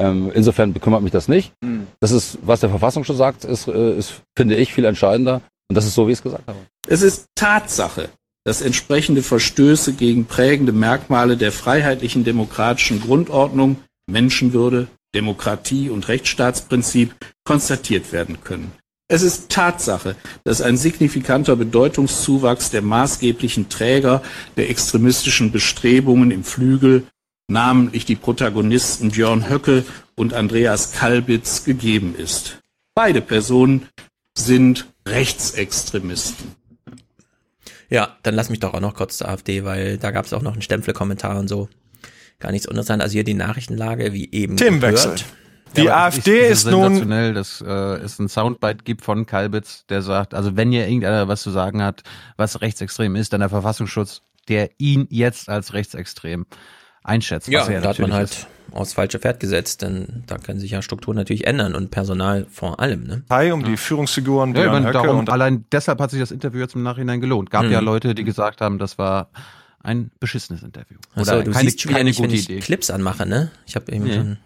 Ähm, 0.00 0.30
insofern 0.32 0.72
bekümmert 0.72 1.02
mich 1.02 1.10
das 1.10 1.26
nicht. 1.26 1.52
Das 1.98 2.12
ist, 2.12 2.38
was 2.42 2.60
der 2.60 2.70
Verfassungsschutz 2.70 3.18
sagt, 3.18 3.44
ist, 3.44 3.66
äh, 3.66 3.96
ist, 3.96 4.22
finde 4.36 4.54
ich, 4.54 4.72
viel 4.72 4.84
entscheidender. 4.84 5.40
Und 5.68 5.76
das 5.76 5.86
ist 5.86 5.94
so, 5.94 6.06
wie 6.06 6.12
ich 6.12 6.18
es 6.18 6.22
gesagt 6.22 6.46
habe. 6.46 6.58
Es 6.86 7.02
ist 7.02 7.26
Tatsache, 7.34 8.08
dass 8.44 8.62
entsprechende 8.62 9.22
Verstöße 9.22 9.92
gegen 9.92 10.24
prägende 10.24 10.72
Merkmale 10.72 11.36
der 11.36 11.52
freiheitlichen 11.52 12.24
demokratischen 12.24 13.00
Grundordnung, 13.00 13.76
Menschenwürde, 14.06 14.88
Demokratie 15.14 15.90
und 15.90 16.08
Rechtsstaatsprinzip 16.08 17.14
konstatiert 17.44 18.12
werden 18.12 18.40
können. 18.42 18.72
Es 19.10 19.22
ist 19.22 19.48
Tatsache, 19.48 20.16
dass 20.44 20.60
ein 20.60 20.76
signifikanter 20.76 21.56
Bedeutungszuwachs 21.56 22.70
der 22.70 22.82
maßgeblichen 22.82 23.70
Träger 23.70 24.22
der 24.56 24.68
extremistischen 24.68 25.50
Bestrebungen 25.50 26.30
im 26.30 26.44
Flügel, 26.44 27.06
namentlich 27.50 28.04
die 28.04 28.16
Protagonisten 28.16 29.10
Björn 29.10 29.48
Höcke 29.48 29.84
und 30.14 30.34
Andreas 30.34 30.92
Kalbitz, 30.92 31.64
gegeben 31.64 32.14
ist. 32.16 32.58
Beide 32.94 33.22
Personen 33.22 33.88
sind 34.36 34.86
Rechtsextremisten. 35.08 36.54
Ja, 37.90 38.16
dann 38.22 38.34
lass 38.34 38.50
mich 38.50 38.60
doch 38.60 38.74
auch 38.74 38.80
noch 38.80 38.94
kurz 38.94 39.18
zur 39.18 39.28
AfD, 39.28 39.64
weil 39.64 39.96
da 39.98 40.10
gab 40.10 40.26
es 40.26 40.32
auch 40.32 40.42
noch 40.42 40.52
einen 40.52 40.62
Stempelkommentar 40.62 41.38
und 41.38 41.48
so. 41.48 41.68
Gar 42.38 42.52
nichts 42.52 42.66
uninteressant. 42.68 43.02
Also 43.02 43.14
hier 43.14 43.24
die 43.24 43.34
Nachrichtenlage, 43.34 44.12
wie 44.12 44.30
eben 44.30 44.56
Themenwechsel. 44.56 45.14
gehört. 45.14 45.24
Die 45.76 45.82
Ja, 45.82 46.04
AfD 46.06 46.48
das 46.48 46.58
ist 46.58 46.64
nun 46.70 46.82
sensationell, 46.84 47.34
dass 47.34 47.60
äh, 47.60 47.66
es 48.02 48.18
ein 48.18 48.28
Soundbite 48.28 48.84
gibt 48.84 49.04
von 49.04 49.26
Kalbitz, 49.26 49.84
der 49.86 50.02
sagt, 50.02 50.34
also 50.34 50.56
wenn 50.56 50.72
ihr 50.72 50.86
irgendeiner 50.86 51.28
was 51.28 51.42
zu 51.42 51.50
sagen 51.50 51.82
hat, 51.82 52.02
was 52.36 52.60
rechtsextrem 52.60 53.16
ist, 53.16 53.32
dann 53.32 53.40
der 53.40 53.48
Verfassungsschutz, 53.50 54.22
der 54.48 54.70
ihn 54.78 55.06
jetzt 55.10 55.48
als 55.48 55.74
rechtsextrem 55.74 56.46
einschätzt. 57.02 57.48
Ja, 57.48 57.60
was 57.60 57.68
er 57.68 57.80
da 57.80 57.90
hat 57.90 57.98
man 57.98 58.12
halt 58.12 58.30
ist. 58.30 58.46
Aufs 58.72 58.92
falsche 58.92 59.18
Pferd 59.18 59.40
gesetzt, 59.40 59.82
denn 59.82 60.24
da 60.26 60.38
können 60.38 60.60
sich 60.60 60.70
ja 60.72 60.82
Strukturen 60.82 61.16
natürlich 61.16 61.46
ändern 61.46 61.74
und 61.74 61.90
Personal 61.90 62.46
vor 62.50 62.80
allem. 62.80 63.04
Ne? 63.06 63.22
Partei 63.28 63.52
um 63.52 63.64
die 63.64 63.76
Führungsfiguren 63.76 64.54
Ja, 64.54 64.70
meine, 64.70 64.92
darum, 64.92 65.18
und 65.18 65.30
allein 65.30 65.64
deshalb 65.72 66.00
hat 66.00 66.10
sich 66.10 66.20
das 66.20 66.30
Interview 66.30 66.60
jetzt 66.60 66.74
im 66.74 66.82
Nachhinein 66.82 67.20
gelohnt. 67.20 67.50
Gab 67.50 67.64
Mhm. 67.64 67.72
ja 67.72 67.80
Leute, 67.80 68.14
die 68.14 68.24
gesagt 68.24 68.60
haben, 68.60 68.78
das 68.78 68.98
war 68.98 69.30
ein 69.82 70.10
beschissenes 70.20 70.62
Interview. 70.62 70.98
Achso, 71.14 71.42
du 71.42 71.50
keine, 71.52 71.64
siehst 71.70 71.80
schon 71.82 71.90
wieder 71.90 72.04
nicht, 72.04 72.18
wenn 72.18 72.26
gute 72.26 72.36
ich 72.36 72.50
Idee. 72.50 72.60
Clips 72.60 72.90
anmache, 72.90 73.26
ne? 73.26 73.50
Ich 73.66 73.74
habe 73.76 73.90
eben 73.92 74.04
Nee. 74.04 74.14
schon. 74.14 74.38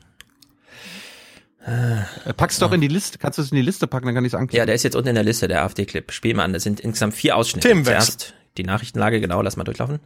Äh, 1.64 2.32
Pack's 2.34 2.58
doch 2.58 2.72
in 2.72 2.80
die 2.80 2.88
Liste. 2.88 3.18
Kannst 3.18 3.38
du 3.38 3.42
es 3.42 3.50
in 3.52 3.56
die 3.56 3.62
Liste 3.62 3.86
packen, 3.86 4.06
dann 4.06 4.14
kann 4.14 4.24
ich 4.24 4.32
es 4.32 4.34
anklicken. 4.38 4.58
Ja, 4.58 4.66
der 4.66 4.74
ist 4.74 4.82
jetzt 4.82 4.96
unten 4.96 5.10
in 5.10 5.14
der 5.14 5.24
Liste, 5.24 5.46
der 5.48 5.62
AfD-Clip. 5.62 6.10
Spiel 6.10 6.34
mal 6.34 6.44
an, 6.44 6.52
das 6.52 6.64
sind 6.64 6.80
insgesamt 6.80 7.14
vier 7.14 7.36
Ausschnitte. 7.36 7.68
Themenwechsel. 7.68 8.14
Zuerst 8.16 8.34
die 8.56 8.64
Nachrichtenlage, 8.64 9.20
genau, 9.20 9.40
lass 9.42 9.56
mal 9.56 9.64
durchlaufen. 9.64 10.00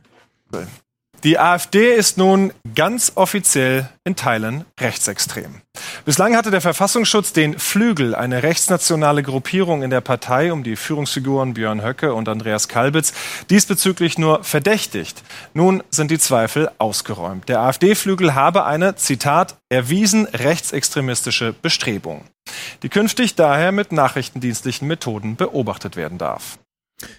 Die 1.24 1.38
AfD 1.38 1.94
ist 1.94 2.18
nun 2.18 2.52
ganz 2.74 3.12
offiziell 3.14 3.88
in 4.04 4.16
Teilen 4.16 4.64
rechtsextrem. 4.78 5.62
Bislang 6.04 6.36
hatte 6.36 6.50
der 6.50 6.60
Verfassungsschutz 6.60 7.32
den 7.32 7.58
Flügel, 7.58 8.14
eine 8.14 8.42
rechtsnationale 8.42 9.22
Gruppierung 9.22 9.82
in 9.82 9.90
der 9.90 10.02
Partei 10.02 10.52
um 10.52 10.62
die 10.62 10.76
Führungsfiguren 10.76 11.54
Björn 11.54 11.82
Höcke 11.82 12.14
und 12.14 12.28
Andreas 12.28 12.68
Kalbitz, 12.68 13.12
diesbezüglich 13.50 14.18
nur 14.18 14.44
verdächtigt. 14.44 15.22
Nun 15.54 15.82
sind 15.90 16.10
die 16.10 16.18
Zweifel 16.18 16.70
ausgeräumt. 16.78 17.48
Der 17.48 17.60
AfD-Flügel 17.60 18.34
habe 18.34 18.64
eine, 18.64 18.94
Zitat, 18.96 19.56
erwiesen 19.68 20.26
rechtsextremistische 20.26 21.54
Bestrebung, 21.54 22.24
die 22.82 22.88
künftig 22.88 23.34
daher 23.34 23.72
mit 23.72 23.90
nachrichtendienstlichen 23.90 24.86
Methoden 24.86 25.36
beobachtet 25.36 25.96
werden 25.96 26.18
darf. 26.18 26.58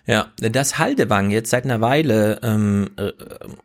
Ja, 0.05 0.31
dass 0.37 0.79
Haldewang 0.79 1.29
jetzt 1.29 1.51
seit 1.51 1.65
einer 1.65 1.81
Weile 1.81 2.39
ähm, 2.41 2.89
äh, 2.97 3.11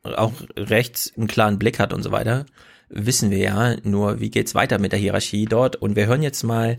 auch 0.02 0.32
rechts 0.56 1.12
einen 1.16 1.26
klaren 1.26 1.58
Blick 1.58 1.78
hat 1.78 1.92
und 1.92 2.02
so 2.02 2.12
weiter, 2.12 2.44
wissen 2.90 3.30
wir 3.30 3.38
ja. 3.38 3.76
Nur 3.82 4.20
wie 4.20 4.30
geht's 4.30 4.54
weiter 4.54 4.78
mit 4.78 4.92
der 4.92 4.98
Hierarchie 4.98 5.46
dort? 5.46 5.76
Und 5.76 5.96
wir 5.96 6.06
hören 6.06 6.22
jetzt 6.22 6.42
mal 6.42 6.78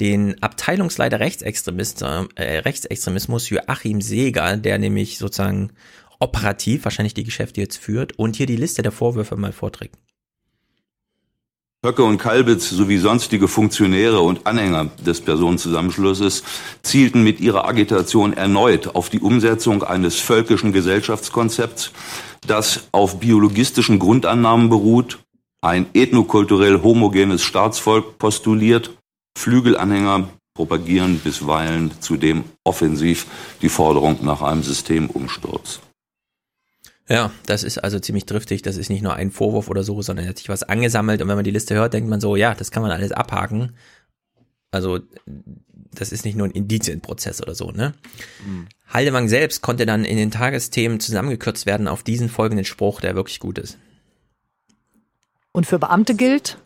den 0.00 0.42
Abteilungsleiter 0.42 1.20
Rechtsextremist, 1.20 2.02
äh, 2.02 2.58
Rechtsextremismus 2.58 3.50
Joachim 3.50 4.00
Seeger, 4.00 4.56
der 4.56 4.78
nämlich 4.78 5.18
sozusagen 5.18 5.72
operativ 6.18 6.84
wahrscheinlich 6.84 7.14
die 7.14 7.24
Geschäfte 7.24 7.60
jetzt 7.60 7.78
führt 7.78 8.18
und 8.18 8.36
hier 8.36 8.46
die 8.46 8.56
Liste 8.56 8.82
der 8.82 8.92
Vorwürfe 8.92 9.36
mal 9.36 9.52
vorträgt. 9.52 9.96
Höcke 11.84 12.04
und 12.04 12.18
Kalbitz 12.18 12.70
sowie 12.70 12.98
sonstige 12.98 13.48
Funktionäre 13.48 14.20
und 14.20 14.46
Anhänger 14.46 14.90
des 15.04 15.20
Personenzusammenschlusses 15.20 16.44
zielten 16.82 17.24
mit 17.24 17.40
ihrer 17.40 17.66
Agitation 17.66 18.34
erneut 18.34 18.94
auf 18.94 19.10
die 19.10 19.18
Umsetzung 19.18 19.82
eines 19.82 20.20
völkischen 20.20 20.72
Gesellschaftskonzepts, 20.72 21.90
das 22.46 22.86
auf 22.92 23.18
biologistischen 23.18 23.98
Grundannahmen 23.98 24.68
beruht, 24.68 25.18
ein 25.60 25.86
ethnokulturell 25.92 26.84
homogenes 26.84 27.42
Staatsvolk 27.42 28.16
postuliert, 28.16 28.96
Flügelanhänger 29.36 30.28
propagieren 30.54 31.18
bisweilen 31.18 31.90
zudem 31.98 32.44
offensiv 32.62 33.26
die 33.60 33.68
Forderung 33.68 34.18
nach 34.22 34.42
einem 34.42 34.62
Systemumsturz. 34.62 35.80
Ja, 37.08 37.32
das 37.46 37.62
ist 37.62 37.78
also 37.78 37.98
ziemlich 37.98 38.26
driftig. 38.26 38.62
Das 38.62 38.76
ist 38.76 38.88
nicht 38.88 39.02
nur 39.02 39.14
ein 39.14 39.30
Vorwurf 39.30 39.68
oder 39.68 39.82
so, 39.82 40.02
sondern 40.02 40.26
er 40.26 40.30
hat 40.30 40.38
sich 40.38 40.48
was 40.48 40.62
angesammelt. 40.62 41.20
Und 41.20 41.28
wenn 41.28 41.36
man 41.36 41.44
die 41.44 41.50
Liste 41.50 41.74
hört, 41.74 41.94
denkt 41.94 42.08
man 42.08 42.20
so, 42.20 42.36
ja, 42.36 42.54
das 42.54 42.70
kann 42.70 42.82
man 42.82 42.92
alles 42.92 43.12
abhaken. 43.12 43.72
Also, 44.70 45.00
das 45.94 46.12
ist 46.12 46.24
nicht 46.24 46.36
nur 46.36 46.46
ein 46.46 46.52
Indizienprozess 46.52 47.42
oder 47.42 47.54
so, 47.54 47.70
ne? 47.70 47.92
Mhm. 48.46 48.68
Haldewang 48.88 49.28
selbst 49.28 49.62
konnte 49.62 49.84
dann 49.84 50.04
in 50.04 50.16
den 50.16 50.30
Tagesthemen 50.30 51.00
zusammengekürzt 51.00 51.66
werden 51.66 51.88
auf 51.88 52.02
diesen 52.02 52.28
folgenden 52.28 52.64
Spruch, 52.64 53.00
der 53.00 53.14
wirklich 53.14 53.40
gut 53.40 53.58
ist. 53.58 53.78
Und 55.52 55.66
für 55.66 55.78
Beamte 55.78 56.14
gilt, 56.14 56.58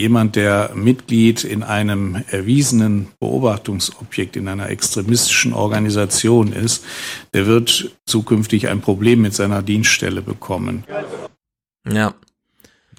Jemand, 0.00 0.34
der 0.34 0.72
Mitglied 0.74 1.44
in 1.44 1.62
einem 1.62 2.24
erwiesenen 2.30 3.08
Beobachtungsobjekt 3.18 4.34
in 4.34 4.48
einer 4.48 4.70
extremistischen 4.70 5.52
Organisation 5.52 6.54
ist, 6.54 6.86
der 7.34 7.46
wird 7.46 7.90
zukünftig 8.06 8.68
ein 8.68 8.80
Problem 8.80 9.20
mit 9.20 9.34
seiner 9.34 9.62
Dienststelle 9.62 10.22
bekommen. 10.22 10.84
Ja. 11.86 12.14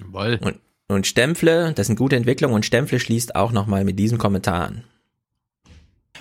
Jawohl. 0.00 0.38
Und, 0.42 0.60
und 0.86 1.08
Stempfle, 1.08 1.72
das 1.72 1.88
sind 1.88 1.98
gute 1.98 2.14
Entwicklungen 2.14 2.54
und 2.54 2.64
Stempfle 2.64 3.00
schließt 3.00 3.34
auch 3.34 3.50
nochmal 3.50 3.82
mit 3.82 3.98
diesem 3.98 4.18
Kommentar 4.18 4.68
an. 4.68 4.84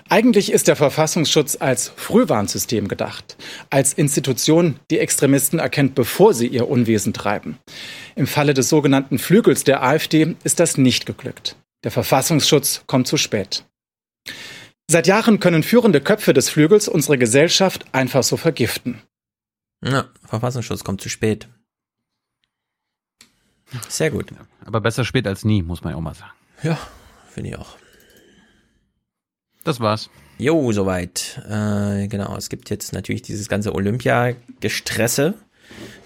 Eigentlich 0.09 0.51
ist 0.51 0.67
der 0.67 0.75
Verfassungsschutz 0.75 1.57
als 1.59 1.89
Frühwarnsystem 1.89 2.87
gedacht, 2.87 3.37
als 3.69 3.93
Institution, 3.93 4.79
die 4.89 4.99
Extremisten 4.99 5.59
erkennt, 5.59 5.95
bevor 5.95 6.33
sie 6.33 6.47
ihr 6.47 6.69
Unwesen 6.69 7.13
treiben. 7.13 7.57
Im 8.15 8.27
Falle 8.27 8.53
des 8.53 8.69
sogenannten 8.69 9.19
Flügels 9.19 9.63
der 9.63 9.83
AfD 9.83 10.35
ist 10.43 10.59
das 10.59 10.77
nicht 10.77 11.05
geglückt. 11.05 11.55
Der 11.83 11.91
Verfassungsschutz 11.91 12.83
kommt 12.87 13.07
zu 13.07 13.17
spät. 13.17 13.65
Seit 14.89 15.07
Jahren 15.07 15.39
können 15.39 15.63
führende 15.63 16.01
Köpfe 16.01 16.33
des 16.33 16.49
Flügels 16.49 16.87
unsere 16.87 17.17
Gesellschaft 17.17 17.85
einfach 17.93 18.23
so 18.23 18.37
vergiften. 18.37 19.01
Ja, 19.83 20.09
Verfassungsschutz 20.25 20.83
kommt 20.83 21.01
zu 21.01 21.09
spät. 21.09 21.47
Sehr 23.87 24.11
gut. 24.11 24.33
Aber 24.65 24.81
besser 24.81 25.05
spät 25.05 25.25
als 25.27 25.45
nie, 25.45 25.63
muss 25.63 25.83
man 25.83 25.91
ja 25.91 25.97
auch 25.97 26.01
mal 26.01 26.13
sagen. 26.13 26.33
Ja, 26.61 26.77
finde 27.29 27.51
ich 27.51 27.57
auch. 27.57 27.77
Das 29.63 29.79
war's. 29.79 30.09
Jo, 30.37 30.71
soweit. 30.71 31.41
Äh, 31.47 32.07
genau, 32.07 32.35
es 32.35 32.49
gibt 32.49 32.69
jetzt 32.69 32.93
natürlich 32.93 33.21
dieses 33.21 33.47
ganze 33.47 33.75
Olympia-Gestresse. 33.75 35.35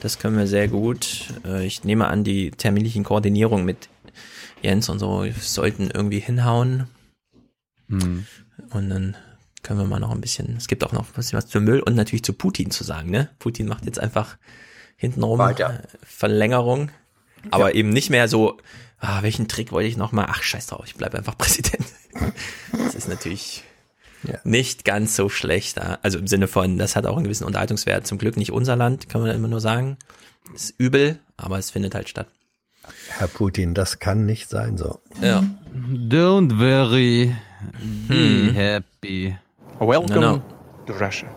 Das 0.01 0.19
können 0.19 0.37
wir 0.37 0.47
sehr 0.47 0.67
gut. 0.67 1.33
Äh, 1.45 1.65
ich 1.65 1.83
nehme 1.83 2.07
an, 2.07 2.23
die 2.23 2.51
terminlichen 2.51 3.03
Koordinierung 3.03 3.63
mit 3.63 3.89
Jens 4.61 4.89
und 4.89 4.99
so 4.99 5.25
sollten 5.39 5.89
irgendwie 5.93 6.19
hinhauen. 6.19 6.87
Mhm. 7.87 8.25
Und 8.71 8.89
dann 8.89 9.17
können 9.63 9.79
wir 9.79 9.87
mal 9.87 9.99
noch 9.99 10.11
ein 10.11 10.21
bisschen, 10.21 10.55
es 10.57 10.67
gibt 10.67 10.83
auch 10.83 10.91
noch 10.91 11.07
ein 11.07 11.13
bisschen 11.15 11.37
was 11.37 11.47
zu 11.47 11.61
Müll 11.61 11.79
und 11.79 11.95
natürlich 11.95 12.23
zu 12.23 12.33
Putin 12.33 12.71
zu 12.71 12.83
sagen, 12.83 13.09
ne? 13.09 13.29
Putin 13.39 13.67
macht 13.67 13.85
jetzt 13.85 13.99
einfach 13.99 14.37
hintenrum 14.95 15.39
Weiter. 15.39 15.81
äh, 15.81 15.87
Verlängerung. 16.03 16.91
Aber 17.51 17.75
eben 17.75 17.89
nicht 17.89 18.09
mehr 18.09 18.27
so, 18.27 18.57
ah, 18.99 19.21
welchen 19.23 19.47
Trick 19.47 19.71
wollte 19.71 19.87
ich 19.89 19.97
nochmal? 19.97 20.27
Ach, 20.29 20.41
scheiß 20.43 20.67
drauf, 20.67 20.83
ich 20.85 20.95
bleibe 20.95 21.17
einfach 21.17 21.37
Präsident. 21.37 21.85
Das 22.71 22.95
ist 22.95 23.07
natürlich 23.07 23.63
Ja. 24.23 24.39
nicht 24.43 24.85
ganz 24.85 25.15
so 25.15 25.29
schlecht. 25.29 25.79
Also 25.79 26.17
im 26.19 26.27
Sinne 26.27 26.47
von, 26.47 26.77
das 26.77 26.95
hat 26.95 27.05
auch 27.05 27.15
einen 27.15 27.25
gewissen 27.25 27.43
Unterhaltungswert. 27.45 28.07
Zum 28.07 28.17
Glück 28.17 28.37
nicht 28.37 28.51
unser 28.51 28.75
Land, 28.75 29.09
kann 29.09 29.21
man 29.21 29.31
immer 29.31 29.47
nur 29.47 29.61
sagen. 29.61 29.97
Ist 30.53 30.73
übel, 30.77 31.19
aber 31.37 31.57
es 31.59 31.71
findet 31.71 31.95
halt 31.95 32.09
statt. 32.09 32.27
Herr 33.17 33.27
Putin, 33.27 33.73
das 33.73 33.99
kann 33.99 34.25
nicht 34.25 34.47
sein 34.49 34.77
so. 34.77 34.99
Ja. 35.21 35.43
Don't 35.73 36.59
worry. 36.59 37.35
Be 38.07 38.13
Hm. 38.15 38.53
happy. 38.53 39.35
Welcome 39.79 40.13
Genau. 40.13 40.41
to 40.85 40.93
Russia. 40.93 41.27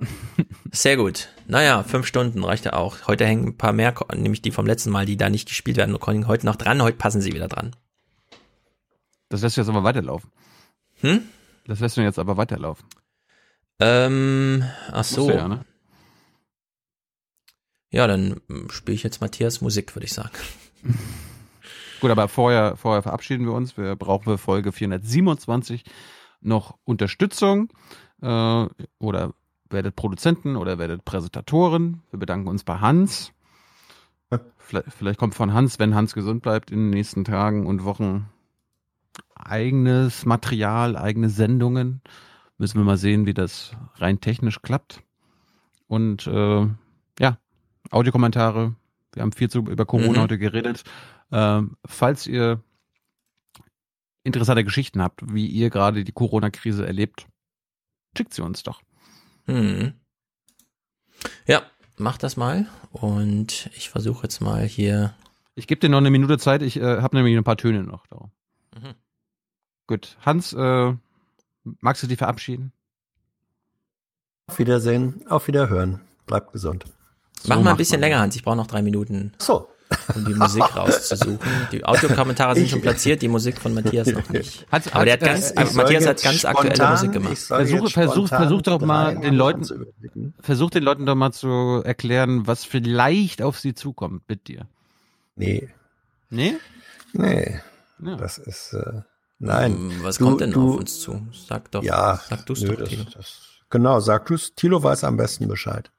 Sehr 0.72 0.96
gut. 0.96 1.28
Naja, 1.46 1.82
fünf 1.82 2.06
Stunden 2.06 2.44
reicht 2.44 2.64
ja 2.64 2.74
auch. 2.74 3.06
Heute 3.06 3.26
hängen 3.26 3.48
ein 3.48 3.56
paar 3.56 3.72
mehr, 3.72 3.94
nämlich 4.14 4.42
die 4.42 4.50
vom 4.50 4.66
letzten 4.66 4.90
Mal, 4.90 5.06
die 5.06 5.16
da 5.16 5.30
nicht 5.30 5.48
gespielt 5.48 5.76
werden, 5.76 5.98
kommen 5.98 6.28
heute 6.28 6.46
noch 6.46 6.56
dran. 6.56 6.82
Heute 6.82 6.98
passen 6.98 7.20
sie 7.20 7.32
wieder 7.32 7.48
dran. 7.48 7.74
Das 9.28 9.42
lässt 9.42 9.56
du 9.56 9.60
jetzt 9.62 9.68
aber 9.68 9.84
weiterlaufen. 9.84 10.30
Hm? 11.00 11.22
Das 11.66 11.80
lässt 11.80 11.96
du 11.96 12.02
jetzt 12.02 12.18
aber 12.18 12.36
weiterlaufen. 12.36 12.86
Ähm, 13.80 14.64
ach 14.90 15.04
so. 15.04 15.30
Ja, 15.30 15.48
ne? 15.48 15.64
Ja, 17.90 18.06
dann 18.06 18.40
spiele 18.70 18.94
ich 18.94 19.02
jetzt 19.02 19.20
Matthias 19.20 19.60
Musik, 19.60 19.94
würde 19.94 20.06
ich 20.06 20.12
sagen. 20.12 20.32
Gut, 22.00 22.10
aber 22.10 22.28
vorher, 22.28 22.76
vorher 22.76 23.02
verabschieden 23.02 23.46
wir 23.46 23.52
uns. 23.52 23.76
Wir 23.76 23.96
brauchen 23.96 24.24
für 24.24 24.38
Folge 24.38 24.72
427 24.72 25.84
noch 26.40 26.78
Unterstützung 26.84 27.72
äh, 28.22 28.66
oder 28.98 29.34
werdet 29.70 29.96
Produzenten 29.96 30.56
oder 30.56 30.78
werdet 30.78 31.04
Präsentatoren. 31.04 32.02
Wir 32.10 32.18
bedanken 32.18 32.48
uns 32.48 32.64
bei 32.64 32.78
Hans. 32.78 33.32
Vielleicht, 34.58 34.92
vielleicht 34.92 35.18
kommt 35.18 35.34
von 35.34 35.54
Hans, 35.54 35.78
wenn 35.78 35.94
Hans 35.94 36.12
gesund 36.12 36.42
bleibt, 36.42 36.70
in 36.70 36.78
den 36.78 36.90
nächsten 36.90 37.24
Tagen 37.24 37.64
und 37.66 37.84
Wochen 37.84 38.28
eigenes 39.34 40.26
Material, 40.26 40.96
eigene 40.96 41.30
Sendungen. 41.30 42.02
Müssen 42.58 42.78
wir 42.78 42.84
mal 42.84 42.98
sehen, 42.98 43.24
wie 43.24 43.32
das 43.32 43.72
rein 43.94 44.20
technisch 44.20 44.60
klappt. 44.60 45.02
Und 45.86 46.26
äh, 46.26 46.66
ja, 47.18 47.38
Audiokommentare. 47.90 48.74
Wir 49.14 49.22
haben 49.22 49.32
viel 49.32 49.48
zu, 49.48 49.60
über 49.60 49.86
Corona 49.86 50.18
Mhm. 50.18 50.22
heute 50.22 50.38
geredet. 50.38 50.84
Ähm, 51.32 51.76
falls 51.86 52.26
ihr 52.26 52.60
interessante 54.24 54.64
Geschichten 54.64 55.00
habt, 55.00 55.22
wie 55.32 55.46
ihr 55.46 55.70
gerade 55.70 56.04
die 56.04 56.12
Corona-Krise 56.12 56.86
erlebt, 56.86 57.26
schickt 58.16 58.34
sie 58.34 58.42
uns 58.42 58.62
doch. 58.62 58.82
Hm. 59.48 59.94
Ja, 61.46 61.62
mach 61.96 62.18
das 62.18 62.36
mal. 62.36 62.66
Und 62.92 63.70
ich 63.74 63.90
versuche 63.90 64.24
jetzt 64.24 64.40
mal 64.40 64.64
hier. 64.64 65.14
Ich 65.54 65.66
gebe 65.66 65.80
dir 65.80 65.88
noch 65.88 65.98
eine 65.98 66.10
Minute 66.10 66.38
Zeit. 66.38 66.62
Ich 66.62 66.76
äh, 66.76 67.00
habe 67.00 67.16
nämlich 67.16 67.36
ein 67.36 67.44
paar 67.44 67.56
Töne 67.56 67.82
noch 67.82 68.06
da. 68.06 68.30
Mhm. 68.78 68.94
Gut. 69.86 70.16
Hans, 70.24 70.52
äh, 70.52 70.94
magst 71.80 72.02
du 72.02 72.06
dich 72.06 72.18
verabschieden? 72.18 72.72
Auf 74.46 74.58
Wiedersehen, 74.58 75.26
auf 75.28 75.48
Wiederhören. 75.48 76.00
Bleibt 76.26 76.52
gesund. 76.52 76.84
Mach 77.46 77.60
mal 77.60 77.70
ein 77.70 77.76
bisschen 77.76 78.00
man 78.00 78.10
länger, 78.10 78.20
Hans. 78.20 78.36
Ich 78.36 78.42
brauche 78.44 78.56
noch 78.56 78.66
drei 78.66 78.82
Minuten, 78.82 79.32
So. 79.38 79.68
Um 80.14 80.24
die 80.24 80.34
Musik 80.34 80.62
rauszusuchen. 80.76 81.38
Die 81.72 81.84
Audiokommentare 81.84 82.54
sind 82.54 82.64
Ich- 82.64 82.70
schon 82.70 82.80
platziert, 82.82 83.22
die 83.22 83.28
Musik 83.28 83.58
von 83.60 83.74
Matthias 83.74 84.08
noch 84.08 84.28
nicht. 84.28 84.66
Hans- 84.70 84.92
Aber 84.92 85.04
der 85.04 85.14
hat 85.14 85.22
Hans, 85.28 85.54
ganz, 85.54 85.72
äh, 85.72 85.76
Matthias 85.76 86.06
hat 86.06 86.22
ganz 86.22 86.44
aktuelle 86.44 86.74
spontan- 86.76 86.90
Musik 86.92 87.08
ich 87.08 87.12
gemacht. 87.14 87.36
soll 87.38 87.66
Versuch, 87.88 88.28
versuch, 88.28 88.62
doch 88.62 88.80
mal 88.80 89.16
den 89.18 89.34
Leuten, 89.34 89.66
versuch 90.40 90.70
den 90.70 90.82
Leuten 90.82 91.06
doch 91.06 91.14
mal 91.14 91.32
zu 91.32 91.82
erklären, 91.84 92.46
was 92.46 92.64
vielleicht 92.64 93.42
auf 93.42 93.58
sie 93.58 93.74
zukommt 93.74 94.22
mit 94.28 94.48
dir. 94.48 94.66
Nee, 95.36 95.68
Nee? 96.30 96.56
nee. 97.12 97.60
Ja. 98.00 98.16
Das 98.16 98.38
ist, 98.38 98.74
äh, 98.74 99.00
nein. 99.38 99.72
Hm, 99.72 99.92
Was 100.02 100.18
Du- 100.18 100.24
kommt 100.26 100.40
denn 100.40 100.52
du- 100.52 100.74
auf 100.74 100.80
uns 100.80 101.00
zu? 101.00 101.26
Sag 101.32 101.70
doch. 101.70 101.82
Ja, 101.82 102.20
Sag 102.28 102.46
du's 102.46 102.60
nö, 102.62 102.76
doch, 102.76 102.88
das, 102.88 103.14
das, 103.14 103.40
genau, 103.70 103.98
sag 104.00 104.26
du's. 104.26 104.54
Tilo 104.54 104.82
weiß 104.82 105.04
am 105.04 105.16
besten 105.16 105.48
Bescheid. 105.48 105.90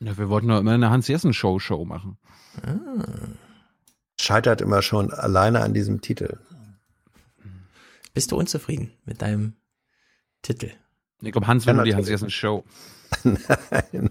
Ja, 0.00 0.16
wir 0.16 0.28
wollten 0.28 0.48
doch 0.48 0.58
immer 0.60 0.72
eine 0.72 0.90
Hans-Jessen-Show-Show 0.90 1.84
machen. 1.84 2.18
Scheitert 4.20 4.60
immer 4.60 4.82
schon 4.82 5.12
alleine 5.12 5.60
an 5.62 5.74
diesem 5.74 6.00
Titel. 6.00 6.38
Bist 8.14 8.32
du 8.32 8.36
unzufrieden 8.36 8.92
mit 9.04 9.22
deinem 9.22 9.54
Titel? 10.42 10.70
Ich 11.20 11.32
glaube, 11.32 11.46
Hans 11.46 11.66
will 11.66 11.72
Ja, 11.72 11.76
nur 11.76 11.84
die. 11.84 11.94
Hans-Jessen-Show. 11.94 12.64
Nein. 13.24 14.10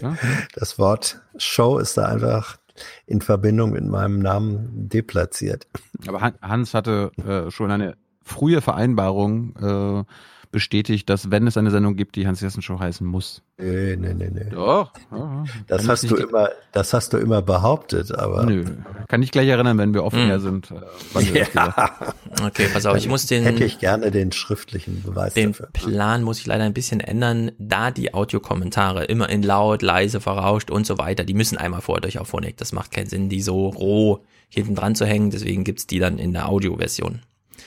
Ja? 0.00 0.16
Das 0.54 0.78
Wort 0.78 1.20
Show 1.36 1.78
ist 1.78 1.96
da 1.96 2.06
einfach 2.06 2.58
in 3.06 3.20
Verbindung 3.20 3.70
mit 3.72 3.84
meinem 3.84 4.18
Namen 4.20 4.88
deplatziert. 4.88 5.68
Aber 6.08 6.20
Han- 6.20 6.38
Hans 6.40 6.74
hatte 6.74 7.12
äh, 7.24 7.50
schon 7.50 7.70
eine 7.70 7.96
frühe 8.22 8.60
Vereinbarung 8.60 9.56
äh, 9.56 10.04
bestätigt, 10.50 11.08
dass 11.08 11.30
wenn 11.30 11.46
es 11.46 11.56
eine 11.56 11.70
Sendung 11.70 11.94
gibt, 11.96 12.16
die 12.16 12.26
Hans-Jessen-Show 12.26 12.80
heißen 12.80 13.06
muss. 13.06 13.42
Nee, 13.58 13.96
nee, 13.96 14.14
nee, 14.14 14.30
nee. 14.32 14.50
Doch. 14.50 14.92
ja, 15.12 15.44
Das 15.68 15.86
hast 15.88 16.10
du 16.10 16.16
immer, 16.16 16.48
das 16.72 16.92
hast 16.92 17.12
du 17.12 17.18
immer 17.18 17.40
behauptet, 17.42 18.12
aber. 18.14 18.44
Nö. 18.46 18.64
Kann 19.08 19.22
ich 19.22 19.30
gleich 19.30 19.48
erinnern, 19.48 19.78
wenn 19.78 19.94
wir 19.94 20.02
offen 20.04 20.20
Hm. 20.20 20.26
her 20.26 20.40
sind. 20.40 20.70
Äh. 20.70 21.44
Ja. 21.54 22.14
Okay, 22.42 22.68
pass 22.72 22.86
auf, 22.86 22.96
ich 22.96 23.08
muss 23.08 23.26
den, 23.26 23.44
Hätte 23.44 23.64
ich 23.64 23.78
gerne 23.78 24.10
den 24.10 24.32
schriftlichen 24.32 25.02
Beweis 25.02 25.34
den 25.34 25.52
dafür. 25.52 25.68
Plan 25.72 26.22
muss 26.22 26.38
ich 26.40 26.46
leider 26.46 26.64
ein 26.64 26.74
bisschen 26.74 27.00
ändern, 27.00 27.52
da 27.58 27.90
die 27.90 28.14
Audiokommentare 28.14 29.04
immer 29.04 29.28
in 29.28 29.42
laut, 29.42 29.82
leise, 29.82 30.20
verrauscht 30.20 30.70
und 30.70 30.86
so 30.86 30.98
weiter, 30.98 31.24
die 31.24 31.34
müssen 31.34 31.58
einmal 31.58 31.80
vorher 31.80 32.00
durch 32.00 32.18
auf 32.18 32.28
Phonik. 32.28 32.56
Das 32.56 32.72
macht 32.72 32.90
keinen 32.92 33.08
Sinn, 33.08 33.28
die 33.28 33.42
so 33.42 33.68
roh 33.68 34.24
hinten 34.48 34.74
dran 34.74 34.94
zu 34.96 35.06
hängen, 35.06 35.30
deswegen 35.30 35.62
gibt's 35.64 35.86
die 35.86 35.98
dann 36.00 36.18
in 36.18 36.32
der 36.32 36.48
Audioversion 36.48 37.20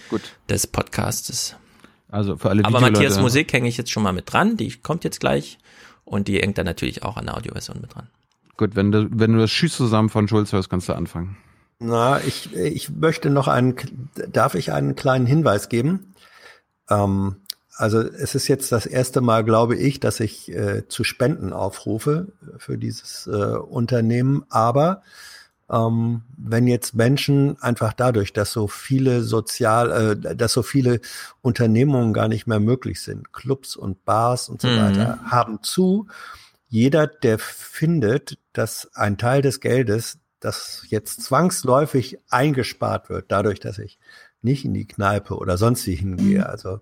Gut. 0.10 0.22
des 0.49 0.67
Podcastes. 0.67 1.56
Also 2.13 2.38
für 2.38 2.51
alle 2.51 2.63
Aber 2.63 2.79
Matthias 2.79 3.19
Musik 3.19 3.51
hänge 3.53 3.67
ich 3.67 3.76
jetzt 3.76 3.90
schon 3.90 4.03
mal 4.03 4.13
mit 4.13 4.31
dran, 4.31 4.56
die 4.56 4.72
kommt 4.78 5.03
jetzt 5.03 5.19
gleich 5.19 5.58
und 6.06 6.28
die 6.28 6.40
hängt 6.40 6.60
dann 6.60 6.67
natürlich 6.67 7.01
auch 7.01 7.17
an 7.17 7.26
der 7.26 7.35
Audioversion 7.35 7.81
mit 7.81 7.96
dran. 7.96 8.08
Gut, 8.56 8.76
wenn 8.76 8.92
du, 8.92 9.08
wenn 9.10 9.33
du 9.33 9.40
das 9.40 9.49
Schieß 9.49 9.76
zusammen 9.76 10.10
von 10.10 10.28
Schulz 10.28 10.53
hörst, 10.53 10.69
kannst 10.69 10.88
du 10.88 10.94
anfangen. 10.94 11.38
Na, 11.79 12.22
ich, 12.22 12.53
ich 12.53 12.92
möchte 12.92 13.31
noch 13.31 13.47
einen, 13.47 13.76
darf 14.31 14.53
ich 14.53 14.72
einen 14.72 14.96
kleinen 14.96 15.26
Hinweis 15.26 15.69
geben? 15.69 16.13
Ähm, 16.88 17.38
also 17.78 18.01
es 18.01 18.35
ist 18.35 18.47
jetzt 18.47 18.72
das 18.72 18.85
erste 18.85 19.22
Mal, 19.22 19.44
glaube 19.44 19.76
ich, 19.76 19.99
dass 19.99 20.19
ich 20.19 20.51
äh, 20.53 20.88
zu 20.88 21.03
Spenden 21.03 21.51
aufrufe 21.51 22.28
für 22.60 22.78
dieses 22.78 23.26
äh, 23.26 23.31
Unternehmen. 23.58 24.46
Aber 24.49 25.01
ähm, 25.73 26.22
wenn 26.38 26.67
jetzt 26.67 26.93
Menschen 26.93 27.59
einfach 27.61 27.93
dadurch, 27.93 28.31
dass 28.31 28.51
so 28.53 28.67
viele 28.67 29.23
sozial, 29.23 30.17
äh, 30.23 30.35
dass 30.35 30.53
so 30.53 30.61
viele 30.61 31.01
Unternehmungen 31.41 32.13
gar 32.13 32.27
nicht 32.27 32.45
mehr 32.45 32.59
möglich 32.59 33.01
sind, 33.01 33.33
Clubs 33.33 33.75
und 33.75 34.06
Bars 34.06 34.49
und 34.49 34.61
so 34.61 34.69
Mhm. 34.69 34.77
weiter, 34.77 35.19
haben 35.23 35.63
zu. 35.63 36.07
Jeder, 36.69 37.07
der 37.07 37.39
findet, 37.39 38.38
dass 38.53 38.91
ein 38.93 39.17
Teil 39.17 39.41
des 39.41 39.61
Geldes, 39.61 40.19
das 40.39 40.85
jetzt 40.89 41.23
zwangsläufig 41.23 42.19
eingespart 42.29 43.09
wird, 43.09 43.31
dadurch, 43.31 43.59
dass 43.59 43.79
ich 43.79 43.97
nicht 44.43 44.65
in 44.65 44.73
die 44.73 44.88
Kneipe 44.88 45.35
oder 45.38 45.57
sonst 45.57 45.88
wie 45.88 45.95
hingehe. 45.95 46.47
Also 46.47 46.81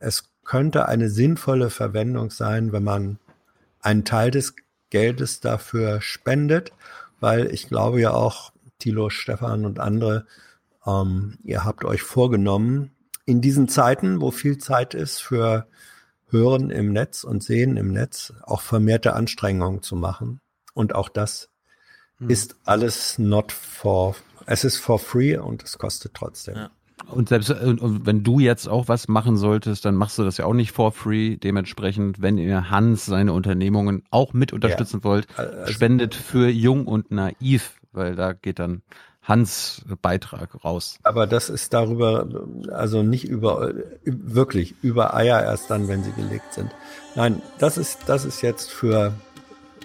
es 0.00 0.24
könnte 0.44 0.86
eine 0.86 1.08
sinnvolle 1.08 1.70
Verwendung 1.70 2.30
sein, 2.30 2.72
wenn 2.72 2.84
man 2.84 3.18
einen 3.80 4.04
Teil 4.04 4.30
des 4.30 4.54
Geldes 4.90 5.40
dafür 5.40 6.00
spendet, 6.00 6.72
weil 7.20 7.52
ich 7.52 7.68
glaube 7.68 8.00
ja 8.00 8.12
auch, 8.12 8.52
Thilo, 8.78 9.10
Stefan 9.10 9.64
und 9.64 9.80
andere, 9.80 10.26
ähm, 10.86 11.38
ihr 11.42 11.64
habt 11.64 11.84
euch 11.84 12.02
vorgenommen, 12.02 12.92
in 13.24 13.40
diesen 13.40 13.68
Zeiten, 13.68 14.20
wo 14.20 14.30
viel 14.30 14.58
Zeit 14.58 14.94
ist 14.94 15.20
für 15.20 15.66
Hören 16.30 16.70
im 16.70 16.92
Netz 16.92 17.24
und 17.24 17.42
Sehen 17.42 17.76
im 17.76 17.92
Netz, 17.92 18.32
auch 18.42 18.60
vermehrte 18.60 19.14
Anstrengungen 19.14 19.82
zu 19.82 19.96
machen. 19.96 20.40
Und 20.74 20.94
auch 20.94 21.08
das 21.08 21.48
Hm. 22.18 22.30
ist 22.30 22.56
alles 22.64 23.18
not 23.18 23.52
for, 23.52 24.16
es 24.46 24.64
ist 24.64 24.78
for 24.78 24.98
free 24.98 25.36
und 25.36 25.62
es 25.62 25.78
kostet 25.78 26.14
trotzdem. 26.14 26.56
Ja. 26.56 26.70
Und 27.06 27.28
selbst 27.30 27.50
und, 27.50 27.80
und 27.80 28.06
wenn 28.06 28.22
du 28.22 28.38
jetzt 28.40 28.68
auch 28.68 28.88
was 28.88 29.08
machen 29.08 29.36
solltest, 29.36 29.84
dann 29.84 29.94
machst 29.94 30.18
du 30.18 30.24
das 30.24 30.36
ja 30.36 30.44
auch 30.44 30.52
nicht 30.52 30.72
for 30.72 30.92
free. 30.92 31.36
Dementsprechend, 31.36 32.20
wenn 32.20 32.36
ihr 32.38 32.70
Hans 32.70 33.06
seine 33.06 33.32
Unternehmungen 33.32 34.02
auch 34.10 34.32
mit 34.34 34.52
unterstützen 34.52 35.02
wollt, 35.04 35.26
Also- 35.36 35.72
spendet 35.72 36.14
für 36.14 36.48
Jung 36.48 36.86
und 36.86 37.10
Naiv, 37.10 37.74
weil 37.92 38.14
da 38.14 38.32
geht 38.34 38.58
dann 38.58 38.82
Hans 39.22 39.82
Beitrag 40.02 40.64
raus. 40.64 40.98
Aber 41.02 41.26
das 41.26 41.50
ist 41.50 41.72
darüber, 41.74 42.26
also 42.72 43.02
nicht 43.02 43.24
über, 43.26 43.72
wirklich 44.04 44.74
über 44.82 45.14
Eier 45.14 45.42
erst 45.42 45.70
dann, 45.70 45.86
wenn 45.88 46.02
sie 46.02 46.12
gelegt 46.12 46.54
sind. 46.54 46.70
Nein, 47.14 47.42
das 47.58 47.76
ist, 47.78 48.00
das 48.06 48.24
ist 48.24 48.40
jetzt 48.42 48.70
für, 48.70 49.12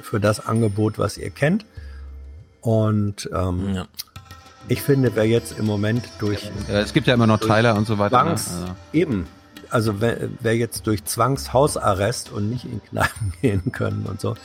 für 0.01 0.19
das 0.21 0.45
Angebot, 0.45 0.97
was 0.97 1.17
ihr 1.17 1.29
kennt. 1.29 1.65
Und 2.61 3.29
ähm, 3.33 3.73
Ja. 3.75 3.87
Ich 4.67 4.81
finde, 4.81 5.15
wer 5.15 5.25
jetzt 5.27 5.57
im 5.59 5.65
Moment 5.65 6.03
durch 6.19 6.49
Ja, 6.67 6.79
es 6.79 6.93
gibt 6.93 7.07
ja 7.07 7.13
immer 7.13 7.27
noch 7.27 7.39
Tyler 7.39 7.75
und 7.75 7.85
so 7.85 7.97
weiter. 7.97 8.23
Ne? 8.23 8.35
Zwangs, 8.35 8.53
Also, 8.53 8.75
Eben. 8.93 9.27
Also 9.69 10.01
wer, 10.01 10.29
wer 10.39 10.55
jetzt 10.55 10.85
durch 10.85 11.03
Zwangshausarrest 11.03 12.31
und 12.31 12.49
nicht 12.49 12.65
in 12.65 12.81
Kneipen 12.83 13.33
gehen 13.41 13.71
können 13.71 14.05
und 14.05 14.21
so, 14.21 14.35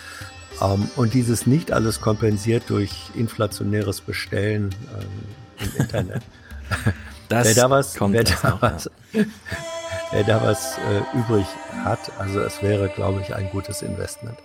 Ähm, 0.61 0.91
und 0.97 1.15
dieses 1.15 1.47
nicht 1.47 1.71
alles 1.73 2.01
kompensiert 2.01 2.65
durch 2.69 3.11
inflationäres 3.15 4.01
Bestellen 4.01 4.75
ähm, 4.99 5.67
im 5.67 5.83
Internet. 5.83 6.23
Das 7.29 7.47
wer 7.49 7.55
da 7.65 7.69
was, 7.71 7.95
kommt 7.95 8.15
wer 8.15 8.25
da 8.25 8.33
noch, 8.49 8.63
was, 8.63 8.91
wer 9.13 10.25
da 10.25 10.43
was 10.43 10.79
äh, 10.79 11.19
übrig 11.19 11.45
hat, 11.85 11.99
also 12.19 12.41
es 12.41 12.63
wäre, 12.63 12.89
glaube 12.89 13.21
ich, 13.21 13.35
ein 13.35 13.51
gutes 13.51 13.83
Investment. 13.83 14.39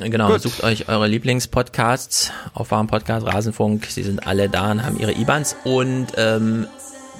Genau, 0.00 0.28
Gut. 0.28 0.42
sucht 0.42 0.62
euch 0.62 0.88
eure 0.88 1.08
Lieblingspodcasts, 1.08 2.30
Aufwachen-Podcast, 2.54 3.26
Rasenfunk, 3.26 3.86
sie 3.86 4.04
sind 4.04 4.26
alle 4.26 4.48
da 4.48 4.70
und 4.70 4.84
haben 4.84 4.98
ihre 4.98 5.12
IBANs 5.12 5.56
und 5.64 6.06
ähm, 6.16 6.68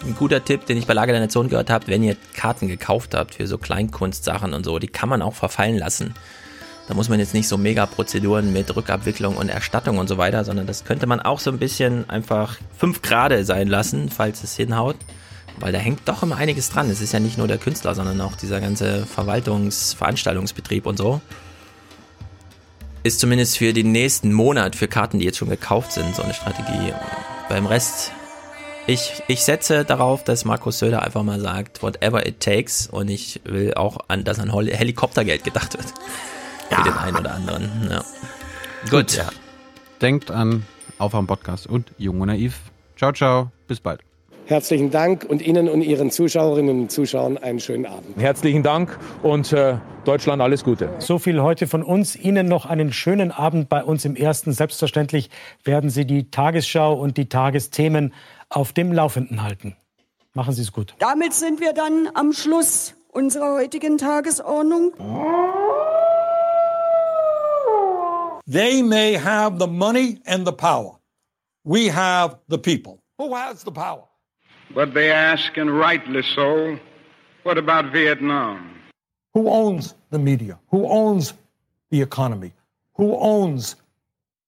ein 0.04 0.14
guter 0.14 0.44
Tipp, 0.44 0.66
den 0.66 0.76
ich 0.76 0.86
bei 0.86 0.94
Lager 0.94 1.12
der 1.12 1.20
Nation 1.20 1.48
gehört 1.48 1.70
habe, 1.70 1.88
wenn 1.88 2.04
ihr 2.04 2.16
Karten 2.34 2.68
gekauft 2.68 3.14
habt 3.14 3.34
für 3.34 3.48
so 3.48 3.58
Kleinkunstsachen 3.58 4.54
und 4.54 4.64
so, 4.64 4.78
die 4.78 4.86
kann 4.86 5.08
man 5.08 5.22
auch 5.22 5.34
verfallen 5.34 5.76
lassen. 5.76 6.14
Da 6.86 6.94
muss 6.94 7.08
man 7.08 7.18
jetzt 7.18 7.34
nicht 7.34 7.48
so 7.48 7.58
mega 7.58 7.84
Prozeduren 7.84 8.52
mit 8.52 8.74
Rückabwicklung 8.74 9.36
und 9.36 9.48
Erstattung 9.48 9.98
und 9.98 10.08
so 10.08 10.16
weiter, 10.16 10.44
sondern 10.44 10.66
das 10.66 10.84
könnte 10.84 11.06
man 11.06 11.20
auch 11.20 11.40
so 11.40 11.50
ein 11.50 11.58
bisschen 11.58 12.08
einfach 12.08 12.56
fünf 12.78 13.02
Grade 13.02 13.44
sein 13.44 13.68
lassen, 13.68 14.08
falls 14.08 14.42
es 14.44 14.56
hinhaut. 14.56 14.96
Weil 15.60 15.72
da 15.72 15.78
hängt 15.78 16.08
doch 16.08 16.22
immer 16.22 16.36
einiges 16.36 16.70
dran. 16.70 16.88
Es 16.88 17.00
ist 17.00 17.12
ja 17.12 17.18
nicht 17.18 17.36
nur 17.36 17.48
der 17.48 17.58
Künstler, 17.58 17.94
sondern 17.94 18.20
auch 18.20 18.36
dieser 18.36 18.60
ganze 18.60 19.04
Verwaltungs-, 19.04 19.96
Veranstaltungsbetrieb 19.96 20.86
und 20.86 20.96
so. 20.96 21.20
Ist 23.02 23.20
zumindest 23.20 23.58
für 23.58 23.72
den 23.72 23.92
nächsten 23.92 24.32
Monat, 24.32 24.76
für 24.76 24.88
Karten, 24.88 25.18
die 25.18 25.24
jetzt 25.24 25.38
schon 25.38 25.48
gekauft 25.48 25.92
sind, 25.92 26.14
so 26.14 26.22
eine 26.22 26.34
Strategie. 26.34 26.92
Beim 27.48 27.66
Rest, 27.66 28.12
ich, 28.86 29.22
ich 29.28 29.42
setze 29.42 29.84
darauf, 29.84 30.24
dass 30.24 30.44
Markus 30.44 30.78
Söder 30.78 31.02
einfach 31.02 31.22
mal 31.22 31.40
sagt, 31.40 31.82
whatever 31.82 32.26
it 32.26 32.40
takes. 32.40 32.86
Und 32.86 33.08
ich 33.08 33.40
will 33.44 33.74
auch, 33.74 33.98
an, 34.08 34.24
dass 34.24 34.38
an 34.40 34.52
Helikoptergeld 34.52 35.44
gedacht 35.44 35.76
wird. 35.76 35.86
Für 36.70 36.82
den 36.82 36.94
einen 36.94 37.16
oder 37.16 37.34
anderen. 37.34 37.88
Ja. 37.90 38.04
Gut. 38.90 39.16
Ja. 39.16 39.28
Denkt 40.00 40.30
an 40.30 40.64
Aufwachen 40.98 41.26
Podcast 41.26 41.66
und 41.66 41.92
Jung 41.98 42.20
und 42.20 42.28
Naiv. 42.28 42.58
Ciao, 42.96 43.12
ciao. 43.12 43.50
Bis 43.66 43.80
bald. 43.80 44.07
Herzlichen 44.48 44.90
Dank 44.90 45.26
und 45.28 45.42
Ihnen 45.42 45.68
und 45.68 45.82
Ihren 45.82 46.10
Zuschauerinnen 46.10 46.80
und 46.80 46.90
Zuschauern 46.90 47.36
einen 47.36 47.60
schönen 47.60 47.84
Abend. 47.84 48.18
Herzlichen 48.18 48.62
Dank 48.62 48.98
und 49.22 49.52
äh, 49.52 49.76
Deutschland 50.06 50.40
alles 50.40 50.64
Gute. 50.64 50.88
So 51.00 51.18
viel 51.18 51.42
heute 51.42 51.66
von 51.66 51.82
uns. 51.82 52.16
Ihnen 52.16 52.48
noch 52.48 52.64
einen 52.64 52.90
schönen 52.90 53.30
Abend 53.30 53.68
bei 53.68 53.84
uns 53.84 54.06
im 54.06 54.16
Ersten. 54.16 54.52
Selbstverständlich 54.52 55.28
werden 55.64 55.90
Sie 55.90 56.06
die 56.06 56.30
Tagesschau 56.30 56.94
und 56.94 57.18
die 57.18 57.28
Tagesthemen 57.28 58.14
auf 58.48 58.72
dem 58.72 58.90
Laufenden 58.90 59.42
halten. 59.42 59.76
Machen 60.32 60.54
Sie 60.54 60.62
es 60.62 60.72
gut. 60.72 60.94
Damit 60.98 61.34
sind 61.34 61.60
wir 61.60 61.74
dann 61.74 62.08
am 62.14 62.32
Schluss 62.32 62.94
unserer 63.08 63.56
heutigen 63.56 63.98
Tagesordnung. 63.98 64.94
They 68.50 68.82
may 68.82 69.18
have 69.18 69.58
the 69.60 69.66
money 69.66 70.22
and 70.24 70.46
the 70.46 70.54
power. 70.54 71.00
We 71.64 71.94
have 71.94 72.38
the 72.48 72.56
people. 72.56 73.02
Who 73.18 73.36
has 73.36 73.62
the 73.62 73.70
power? 73.70 74.07
But 74.74 74.94
they 74.94 75.10
ask, 75.10 75.56
and 75.56 75.70
rightly 75.78 76.22
so, 76.34 76.78
what 77.42 77.58
about 77.58 77.92
Vietnam? 77.92 78.74
Who 79.34 79.48
owns 79.48 79.94
the 80.10 80.18
media? 80.18 80.58
Who 80.70 80.86
owns 80.86 81.34
the 81.90 82.02
economy? 82.02 82.52
Who 82.94 83.16
owns 83.16 83.76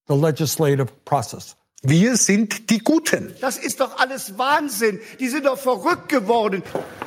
the 0.06 0.14
legislative 0.14 0.92
process? 1.04 1.56
Wir 1.82 2.16
sind 2.16 2.68
die 2.68 2.78
Guten. 2.78 3.34
Das 3.40 3.56
ist 3.56 3.80
doch 3.80 3.98
alles 3.98 4.36
Wahnsinn. 4.36 5.00
Die 5.18 5.28
sind 5.28 5.46
doch 5.46 5.56
verrückt 5.56 6.10
geworden. 6.10 6.62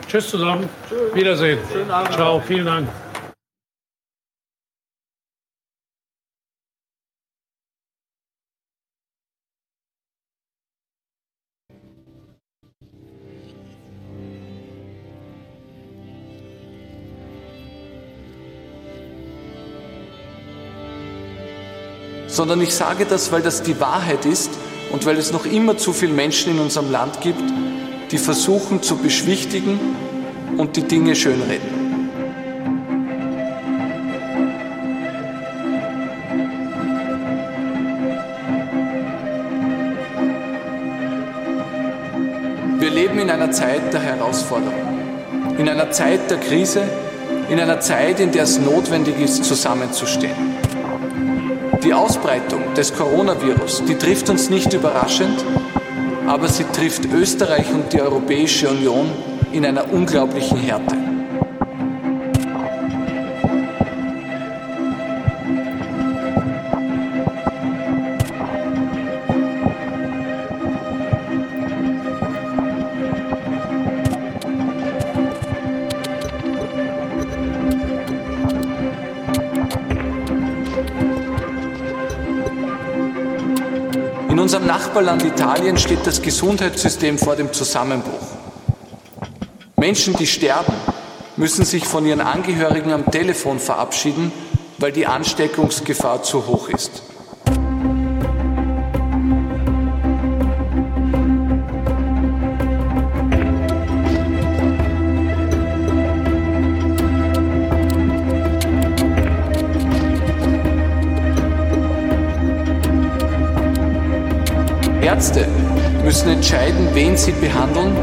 Tschüss 0.07 0.29
zusammen. 0.29 0.67
Wiedersehen. 1.13 1.59
Ciao. 2.11 2.39
Vielen 2.39 2.65
Dank. 2.65 2.89
Sondern 22.33 22.61
ich 22.61 22.73
sage 22.73 23.05
das, 23.05 23.31
weil 23.31 23.43
das 23.43 23.61
die 23.61 23.79
Wahrheit 23.79 24.25
ist 24.25 24.49
und 24.91 25.05
weil 25.05 25.17
es 25.17 25.31
noch 25.31 25.45
immer 25.45 25.77
zu 25.77 25.93
viele 25.93 26.13
Menschen 26.13 26.53
in 26.53 26.59
unserem 26.59 26.91
Land 26.91 27.21
gibt, 27.21 27.43
die 28.11 28.17
versuchen 28.17 28.81
zu 28.81 28.97
beschwichtigen 28.97 29.79
und 30.57 30.75
die 30.75 30.81
Dinge 30.81 31.15
schönreden. 31.15 31.83
Wir 42.79 42.89
leben 42.89 43.19
in 43.19 43.29
einer 43.29 43.51
Zeit 43.51 43.93
der 43.93 44.01
Herausforderung, 44.01 44.73
in 45.59 45.69
einer 45.69 45.91
Zeit 45.91 46.31
der 46.31 46.39
Krise, 46.39 46.81
in 47.49 47.59
einer 47.59 47.79
Zeit, 47.79 48.19
in 48.19 48.31
der 48.31 48.43
es 48.43 48.57
notwendig 48.57 49.19
ist, 49.19 49.45
zusammenzustehen. 49.45 50.52
Die 51.83 51.93
Ausbreitung 51.93 52.73
des 52.75 52.93
Coronavirus, 52.93 53.83
die 53.85 53.95
trifft 53.95 54.29
uns 54.29 54.49
nicht 54.49 54.71
überraschend, 54.73 55.43
aber 56.25 56.47
sie 56.47 56.63
trifft 56.63 57.03
Österreich 57.05 57.73
und 57.73 57.91
die 57.91 58.01
Europäische 58.01 58.69
Union 58.69 59.11
in 59.51 59.65
einer 59.65 59.91
unglaublichen 59.91 60.59
Härte. 60.59 61.12
Nachbarland 84.73 85.23
Italien 85.23 85.77
steht 85.77 86.07
das 86.07 86.19
Gesundheitssystem 86.19 87.19
vor 87.19 87.35
dem 87.35 87.53
Zusammenbruch. 87.53 88.25
Menschen, 89.75 90.15
die 90.15 90.25
sterben, 90.25 90.73
müssen 91.37 91.63
sich 91.63 91.85
von 91.85 92.07
ihren 92.07 92.21
Angehörigen 92.21 92.91
am 92.91 93.05
Telefon 93.11 93.59
verabschieden, 93.59 94.31
weil 94.79 94.91
die 94.91 95.05
Ansteckungsgefahr 95.05 96.23
zu 96.23 96.47
hoch 96.47 96.69
ist. 96.69 97.03
Ärzte 115.03 115.47
müssen 116.05 116.29
entscheiden, 116.29 116.87
wen 116.93 117.17
sie 117.17 117.33
behandeln, 117.33 117.93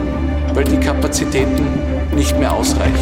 weil 0.52 0.64
die 0.64 0.76
Kapazitäten 0.76 1.66
nicht 2.14 2.38
mehr 2.38 2.52
ausreichen. 2.52 2.92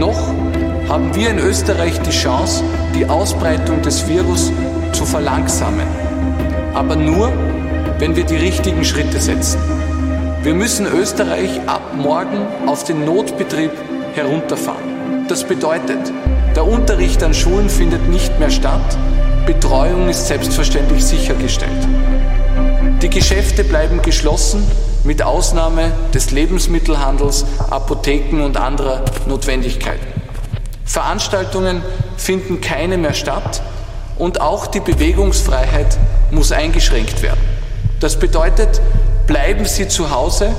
Noch 0.00 0.28
haben 0.88 1.14
wir 1.14 1.28
in 1.28 1.38
Österreich 1.38 2.00
die 2.00 2.10
Chance, 2.10 2.64
die 2.94 3.04
Ausbreitung 3.04 3.82
des 3.82 4.08
Virus 4.08 4.50
zu 4.92 5.04
verlangsamen. 5.04 5.86
Aber 6.72 6.96
nur, 6.96 7.30
wenn 7.98 8.16
wir 8.16 8.24
die 8.24 8.36
richtigen 8.36 8.82
Schritte 8.82 9.20
setzen. 9.20 9.58
Wir 10.44 10.52
müssen 10.52 10.86
Österreich 10.86 11.58
ab 11.66 11.94
morgen 11.96 12.46
auf 12.66 12.84
den 12.84 13.06
Notbetrieb 13.06 13.70
herunterfahren. 14.12 15.26
Das 15.26 15.42
bedeutet, 15.42 16.12
der 16.54 16.66
Unterricht 16.66 17.22
an 17.22 17.32
Schulen 17.32 17.70
findet 17.70 18.10
nicht 18.10 18.38
mehr 18.38 18.50
statt, 18.50 18.98
Betreuung 19.46 20.10
ist 20.10 20.26
selbstverständlich 20.26 21.02
sichergestellt. 21.02 21.88
Die 23.00 23.08
Geschäfte 23.08 23.64
bleiben 23.64 24.02
geschlossen, 24.02 24.70
mit 25.02 25.22
Ausnahme 25.22 25.92
des 26.12 26.30
Lebensmittelhandels, 26.30 27.46
Apotheken 27.70 28.42
und 28.42 28.58
anderer 28.58 29.02
Notwendigkeiten. 29.26 30.06
Veranstaltungen 30.84 31.80
finden 32.18 32.60
keine 32.60 32.98
mehr 32.98 33.14
statt 33.14 33.62
und 34.18 34.42
auch 34.42 34.66
die 34.66 34.80
Bewegungsfreiheit 34.80 35.96
muss 36.30 36.52
eingeschränkt 36.52 37.22
werden. 37.22 37.40
Das 38.00 38.18
bedeutet, 38.18 38.82
bleiben 39.26 39.64
Sie 39.64 39.88
zu 39.88 40.10
Hause, 40.10 40.52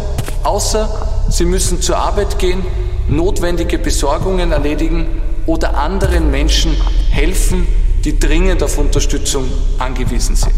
außer 0.44 0.90
Sie 1.30 1.46
müssen 1.46 1.82
zur 1.82 1.98
Arbeit 1.98 2.40
gehen, 2.40 2.64
notwendige 3.08 3.78
Besorgungen 3.78 4.52
erledigen 4.52 5.08
oder 5.46 5.78
anderen 5.78 6.32
Menschen 6.32 6.76
helfen, 7.10 7.68
die 8.04 8.20
dringend 8.20 8.64
auf 8.64 8.78
Unterstützung 8.78 9.46
angewiesen 9.80 10.36
sind. 10.36 10.54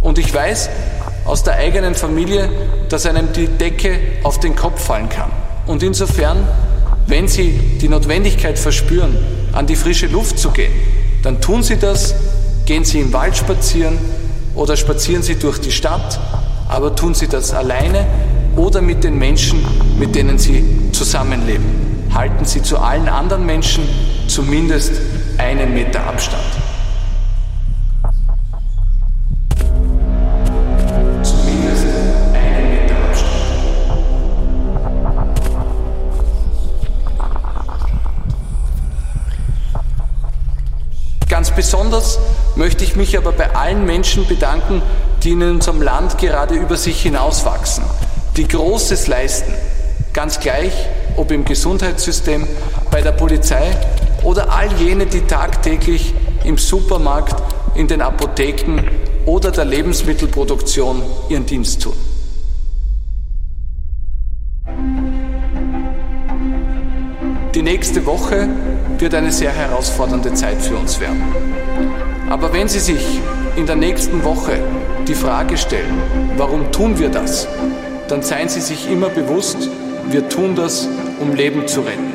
Und 0.00 0.18
ich 0.18 0.32
weiß, 0.32 0.70
aus 1.24 1.42
der 1.42 1.54
eigenen 1.54 1.94
Familie, 1.94 2.48
dass 2.88 3.06
einem 3.06 3.32
die 3.32 3.46
Decke 3.46 3.98
auf 4.22 4.40
den 4.40 4.56
Kopf 4.56 4.82
fallen 4.82 5.08
kann. 5.08 5.30
Und 5.66 5.82
insofern, 5.82 6.48
wenn 7.06 7.28
Sie 7.28 7.52
die 7.80 7.88
Notwendigkeit 7.88 8.58
verspüren, 8.58 9.16
an 9.52 9.66
die 9.66 9.76
frische 9.76 10.06
Luft 10.06 10.38
zu 10.38 10.50
gehen, 10.50 10.72
dann 11.22 11.40
tun 11.40 11.62
Sie 11.62 11.76
das, 11.76 12.14
gehen 12.64 12.84
Sie 12.84 13.00
im 13.00 13.12
Wald 13.12 13.36
spazieren 13.36 13.98
oder 14.54 14.76
spazieren 14.76 15.22
Sie 15.22 15.36
durch 15.36 15.58
die 15.58 15.72
Stadt, 15.72 16.18
aber 16.70 16.94
tun 16.94 17.14
Sie 17.14 17.26
das 17.26 17.52
alleine 17.52 18.06
oder 18.56 18.80
mit 18.80 19.02
den 19.02 19.18
Menschen, 19.18 19.64
mit 19.98 20.14
denen 20.14 20.38
Sie 20.38 20.64
zusammenleben. 20.92 22.06
Halten 22.14 22.44
Sie 22.44 22.62
zu 22.62 22.78
allen 22.78 23.08
anderen 23.08 23.44
Menschen 23.44 23.88
zumindest 24.28 24.92
einen 25.38 25.74
Meter 25.74 26.06
Abstand. 26.06 26.42
Ganz 41.28 41.52
besonders 41.52 42.18
möchte 42.54 42.84
ich 42.84 42.96
mich 42.96 43.16
aber 43.16 43.32
bei 43.32 43.54
allen 43.54 43.86
Menschen 43.86 44.26
bedanken, 44.26 44.82
die 45.22 45.32
in 45.32 45.42
unserem 45.42 45.82
Land 45.82 46.18
gerade 46.18 46.54
über 46.54 46.76
sich 46.76 47.02
hinauswachsen, 47.02 47.84
die 48.36 48.48
Großes 48.48 49.06
leisten, 49.06 49.52
ganz 50.12 50.40
gleich, 50.40 50.72
ob 51.16 51.30
im 51.30 51.44
Gesundheitssystem, 51.44 52.46
bei 52.90 53.02
der 53.02 53.12
Polizei 53.12 53.70
oder 54.22 54.52
all 54.52 54.72
jene, 54.74 55.06
die 55.06 55.20
tagtäglich 55.20 56.14
im 56.44 56.58
Supermarkt, 56.58 57.42
in 57.74 57.86
den 57.86 58.02
Apotheken 58.02 58.82
oder 59.26 59.50
der 59.50 59.64
Lebensmittelproduktion 59.64 61.02
ihren 61.28 61.46
Dienst 61.46 61.82
tun. 61.82 61.94
Die 67.54 67.62
nächste 67.62 68.06
Woche 68.06 68.48
wird 68.98 69.14
eine 69.14 69.32
sehr 69.32 69.52
herausfordernde 69.52 70.32
Zeit 70.34 70.62
für 70.62 70.76
uns 70.76 71.00
werden. 71.00 71.22
Aber 72.28 72.52
wenn 72.52 72.68
Sie 72.68 72.78
sich 72.78 73.20
in 73.56 73.66
der 73.66 73.76
nächsten 73.76 74.22
Woche 74.24 74.60
die 75.06 75.14
Frage 75.14 75.56
stellen, 75.56 75.94
warum 76.36 76.70
tun 76.72 76.98
wir 76.98 77.08
das, 77.08 77.48
dann 78.08 78.22
seien 78.22 78.48
Sie 78.48 78.60
sich 78.60 78.90
immer 78.90 79.08
bewusst, 79.08 79.68
wir 80.10 80.28
tun 80.28 80.54
das, 80.54 80.88
um 81.20 81.34
Leben 81.34 81.66
zu 81.66 81.80
retten. 81.80 82.12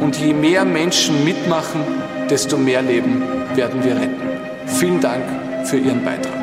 Und 0.00 0.16
je 0.18 0.34
mehr 0.34 0.64
Menschen 0.64 1.24
mitmachen, 1.24 1.80
desto 2.28 2.56
mehr 2.56 2.82
Leben 2.82 3.22
werden 3.54 3.82
wir 3.82 3.96
retten. 3.96 4.20
Vielen 4.66 5.00
Dank 5.00 5.24
für 5.64 5.78
Ihren 5.78 6.04
Beitrag. 6.04 6.35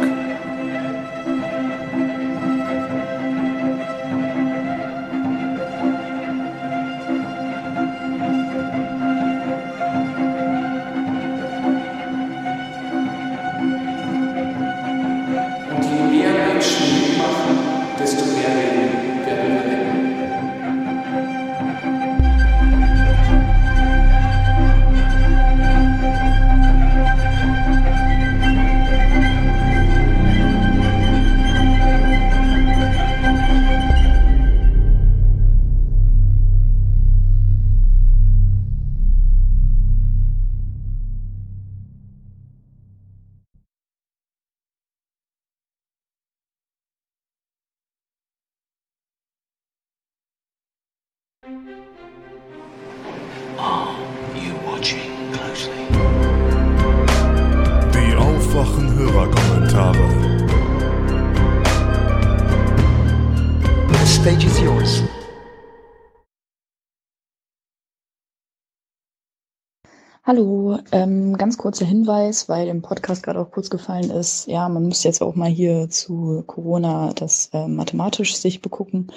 Hallo, 70.25 70.79
ähm, 70.93 71.35
ganz 71.35 71.57
kurzer 71.57 71.85
Hinweis, 71.85 72.47
weil 72.47 72.69
im 72.69 72.81
Podcast 72.81 73.23
gerade 73.23 73.41
auch 73.41 73.51
kurz 73.51 73.69
gefallen 73.69 74.09
ist, 74.09 74.47
ja, 74.47 74.69
man 74.69 74.83
muss 74.83 75.03
jetzt 75.03 75.21
auch 75.21 75.35
mal 75.35 75.49
hier 75.49 75.89
zu 75.89 76.45
Corona 76.47 77.11
das 77.13 77.49
äh, 77.51 77.67
mathematisch 77.67 78.37
sich 78.37 78.61
begucken. 78.61 79.11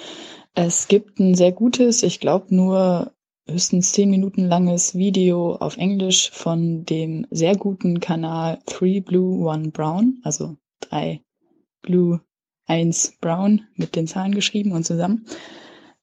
Es 0.53 0.89
gibt 0.89 1.17
ein 1.19 1.33
sehr 1.33 1.53
gutes, 1.53 2.03
ich 2.03 2.19
glaube 2.19 2.53
nur 2.53 3.13
höchstens 3.47 3.93
zehn 3.93 4.09
Minuten 4.09 4.49
langes 4.49 4.95
Video 4.95 5.55
auf 5.55 5.77
Englisch 5.77 6.29
von 6.31 6.83
dem 6.83 7.25
sehr 7.31 7.55
guten 7.55 8.01
Kanal 8.01 8.59
Three 8.65 8.99
Blue 8.99 9.47
One 9.47 9.69
Brown, 9.69 10.19
also 10.25 10.57
drei 10.81 11.21
Blue, 11.83 12.19
eins 12.65 13.13
Brown 13.21 13.61
mit 13.75 13.95
den 13.95 14.07
Zahlen 14.07 14.35
geschrieben 14.35 14.73
und 14.73 14.85
zusammen. 14.85 15.25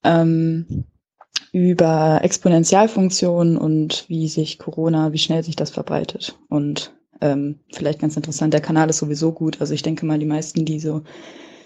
Ähm, 0.03 0.87
über 1.55 2.19
Exponentialfunktionen 2.25 3.57
und 3.57 4.07
wie 4.09 4.27
sich 4.27 4.59
Corona, 4.59 5.13
wie 5.13 5.19
schnell 5.19 5.45
sich 5.45 5.55
das 5.55 5.71
verbreitet. 5.71 6.37
Und 6.49 6.93
ähm, 7.21 7.61
vielleicht 7.73 8.01
ganz 8.01 8.17
interessant, 8.17 8.53
der 8.53 8.61
Kanal 8.61 8.91
ist 8.91 8.99
sowieso 8.99 9.31
gut. 9.31 9.61
Also 9.61 9.73
ich 9.73 9.83
denke 9.83 10.05
mal, 10.05 10.19
die 10.19 10.27
meisten, 10.27 10.65
die 10.65 10.81
so 10.81 11.03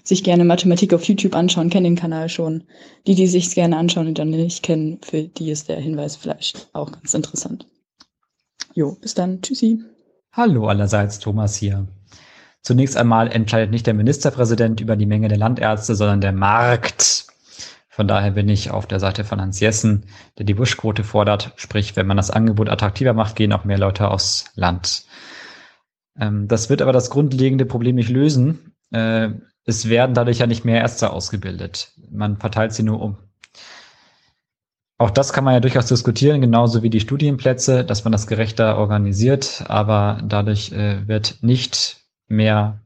sich 0.04 0.22
gerne 0.22 0.44
Mathematik 0.44 0.92
auf 0.92 1.04
YouTube 1.04 1.35
anschauen, 1.35 1.71
kennen 1.71 1.85
den 1.85 1.97
Kanal 1.97 2.28
schon. 2.28 2.65
Die, 3.06 3.15
die 3.15 3.26
sich 3.26 3.54
gerne 3.54 3.78
anschauen 3.78 4.08
und 4.08 4.19
dann 4.19 4.28
nicht 4.28 4.62
kennen, 4.62 4.99
für 5.01 5.22
die 5.22 5.51
ist 5.51 5.71
der 5.71 5.81
Hinweis 5.81 6.17
vielleicht 6.17 6.69
auch 6.74 6.92
ganz 6.92 7.15
interessant. 7.15 7.67
Jo, 8.74 8.94
bis 9.01 9.15
dann. 9.15 9.40
Tschüssi. 9.40 9.83
Hallo 10.33 10.69
allerseits, 10.69 11.19
Thomas 11.19 11.56
hier. 11.56 11.88
Zunächst 12.60 12.99
einmal 12.99 13.33
entscheidet 13.33 13.71
nicht 13.71 13.87
der 13.87 13.94
Ministerpräsident 13.94 14.83
über 14.83 14.97
die 14.97 15.06
Menge 15.06 15.28
der 15.28 15.38
Landärzte, 15.38 15.94
sondern 15.94 16.21
der 16.21 16.33
Markt. 16.33 17.26
Von 17.98 18.06
daher 18.06 18.31
bin 18.31 18.48
ich 18.48 18.70
auf 18.70 18.86
der 18.86 19.00
Seite 19.00 19.24
von 19.24 19.40
Hans 19.40 19.58
Jessen, 19.58 20.04
der 20.38 20.47
die 20.47 20.54
Buschquote 20.54 21.02
fordert. 21.02 21.52
Sprich, 21.56 21.97
wenn 21.97 22.06
man 22.06 22.16
das 22.16 22.31
Angebot 22.31 22.68
attraktiver 22.68 23.12
macht, 23.12 23.34
gehen 23.34 23.52
auch 23.52 23.64
mehr 23.64 23.76
Leute 23.76 24.08
aufs 24.08 24.52
Land. 24.54 25.04
Ähm, 26.16 26.47
das 26.47 26.70
wird 26.70 26.81
aber 26.81 26.92
das 26.92 27.10
grundlegende 27.10 27.66
Problem 27.66 27.97
nicht 27.97 28.08
lösen. 28.08 28.76
Äh, 28.92 29.31
es 29.64 29.88
werden 29.88 30.14
dadurch 30.14 30.38
ja 30.38 30.47
nicht 30.47 30.64
mehr 30.64 30.81
Ärzte 30.81 31.10
ausgebildet. 31.10 31.90
Man 32.08 32.36
verteilt 32.36 32.72
sie 32.72 32.84
nur 32.84 33.02
um. 33.02 33.16
Auch 34.97 35.10
das 35.10 35.32
kann 35.32 35.42
man 35.42 35.54
ja 35.54 35.60
durchaus 35.60 35.86
diskutieren, 35.86 36.40
genauso 36.40 36.84
wie 36.84 36.90
die 36.90 37.00
Studienplätze, 37.00 37.84
dass 37.84 38.04
man 38.04 38.12
das 38.12 38.28
gerechter 38.28 38.78
organisiert, 38.78 39.64
aber 39.66 40.22
dadurch 40.24 40.70
äh, 40.70 41.08
wird 41.08 41.38
nicht 41.40 41.97
mehr 42.28 42.81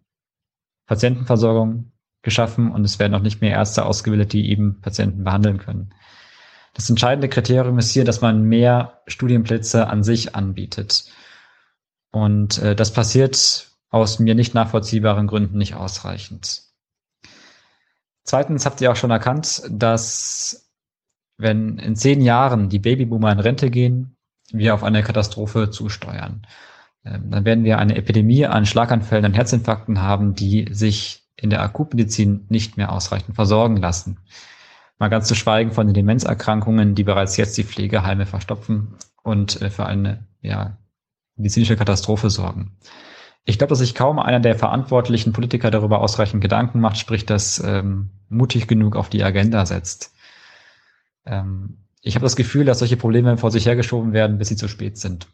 Patientenversorgung 0.86 1.91
geschaffen 2.22 2.70
und 2.70 2.84
es 2.84 2.98
werden 2.98 3.14
auch 3.14 3.22
nicht 3.22 3.40
mehr 3.40 3.52
Ärzte 3.52 3.84
ausgebildet, 3.84 4.32
die 4.32 4.50
eben 4.50 4.80
Patienten 4.80 5.24
behandeln 5.24 5.58
können. 5.58 5.94
Das 6.74 6.88
entscheidende 6.88 7.28
Kriterium 7.28 7.78
ist 7.78 7.90
hier, 7.90 8.04
dass 8.04 8.20
man 8.20 8.44
mehr 8.44 9.02
Studienplätze 9.06 9.88
an 9.88 10.02
sich 10.02 10.34
anbietet. 10.34 11.04
Und 12.10 12.58
äh, 12.58 12.74
das 12.74 12.92
passiert 12.92 13.70
aus 13.90 14.18
mir 14.18 14.34
nicht 14.34 14.54
nachvollziehbaren 14.54 15.26
Gründen 15.26 15.58
nicht 15.58 15.74
ausreichend. 15.74 16.62
Zweitens 18.24 18.64
habt 18.64 18.80
ihr 18.80 18.90
auch 18.90 18.96
schon 18.96 19.10
erkannt, 19.10 19.62
dass 19.70 20.70
wenn 21.36 21.78
in 21.78 21.96
zehn 21.96 22.20
Jahren 22.20 22.68
die 22.68 22.78
Babyboomer 22.78 23.32
in 23.32 23.40
Rente 23.40 23.70
gehen, 23.70 24.16
wir 24.52 24.74
auf 24.74 24.84
eine 24.84 25.02
Katastrophe 25.02 25.70
zusteuern. 25.70 26.46
Ähm, 27.04 27.30
dann 27.30 27.44
werden 27.44 27.64
wir 27.64 27.78
eine 27.78 27.96
Epidemie 27.96 28.46
an 28.46 28.66
Schlaganfällen 28.66 29.26
und 29.26 29.34
Herzinfarkten 29.34 30.00
haben, 30.00 30.34
die 30.34 30.68
sich 30.70 31.21
in 31.42 31.50
der 31.50 31.62
Akutmedizin 31.62 32.46
nicht 32.48 32.76
mehr 32.76 32.92
ausreichend 32.92 33.34
versorgen 33.34 33.76
lassen. 33.76 34.18
Mal 34.98 35.08
ganz 35.08 35.26
zu 35.26 35.34
schweigen 35.34 35.72
von 35.72 35.86
den 35.86 35.94
Demenzerkrankungen, 35.94 36.94
die 36.94 37.02
bereits 37.02 37.36
jetzt 37.36 37.58
die 37.58 37.64
Pflegeheime 37.64 38.24
verstopfen 38.24 38.94
und 39.22 39.60
äh, 39.60 39.68
für 39.68 39.84
eine 39.84 40.26
ja, 40.40 40.78
medizinische 41.36 41.76
Katastrophe 41.76 42.30
sorgen. 42.30 42.76
Ich 43.44 43.58
glaube, 43.58 43.70
dass 43.70 43.80
sich 43.80 43.96
kaum 43.96 44.20
einer 44.20 44.38
der 44.38 44.54
verantwortlichen 44.54 45.32
Politiker 45.32 45.72
darüber 45.72 46.00
ausreichend 46.00 46.40
Gedanken 46.40 46.78
macht, 46.78 46.98
sprich 46.98 47.26
das 47.26 47.58
ähm, 47.58 48.10
mutig 48.28 48.68
genug 48.68 48.94
auf 48.94 49.08
die 49.08 49.24
Agenda 49.24 49.66
setzt. 49.66 50.14
Ähm, 51.26 51.78
ich 52.00 52.14
habe 52.14 52.24
das 52.24 52.36
Gefühl, 52.36 52.64
dass 52.64 52.78
solche 52.78 52.96
Probleme 52.96 53.36
vor 53.36 53.50
sich 53.50 53.66
hergeschoben 53.66 54.12
werden, 54.12 54.38
bis 54.38 54.48
sie 54.48 54.56
zu 54.56 54.68
spät 54.68 54.96
sind. 54.96 55.26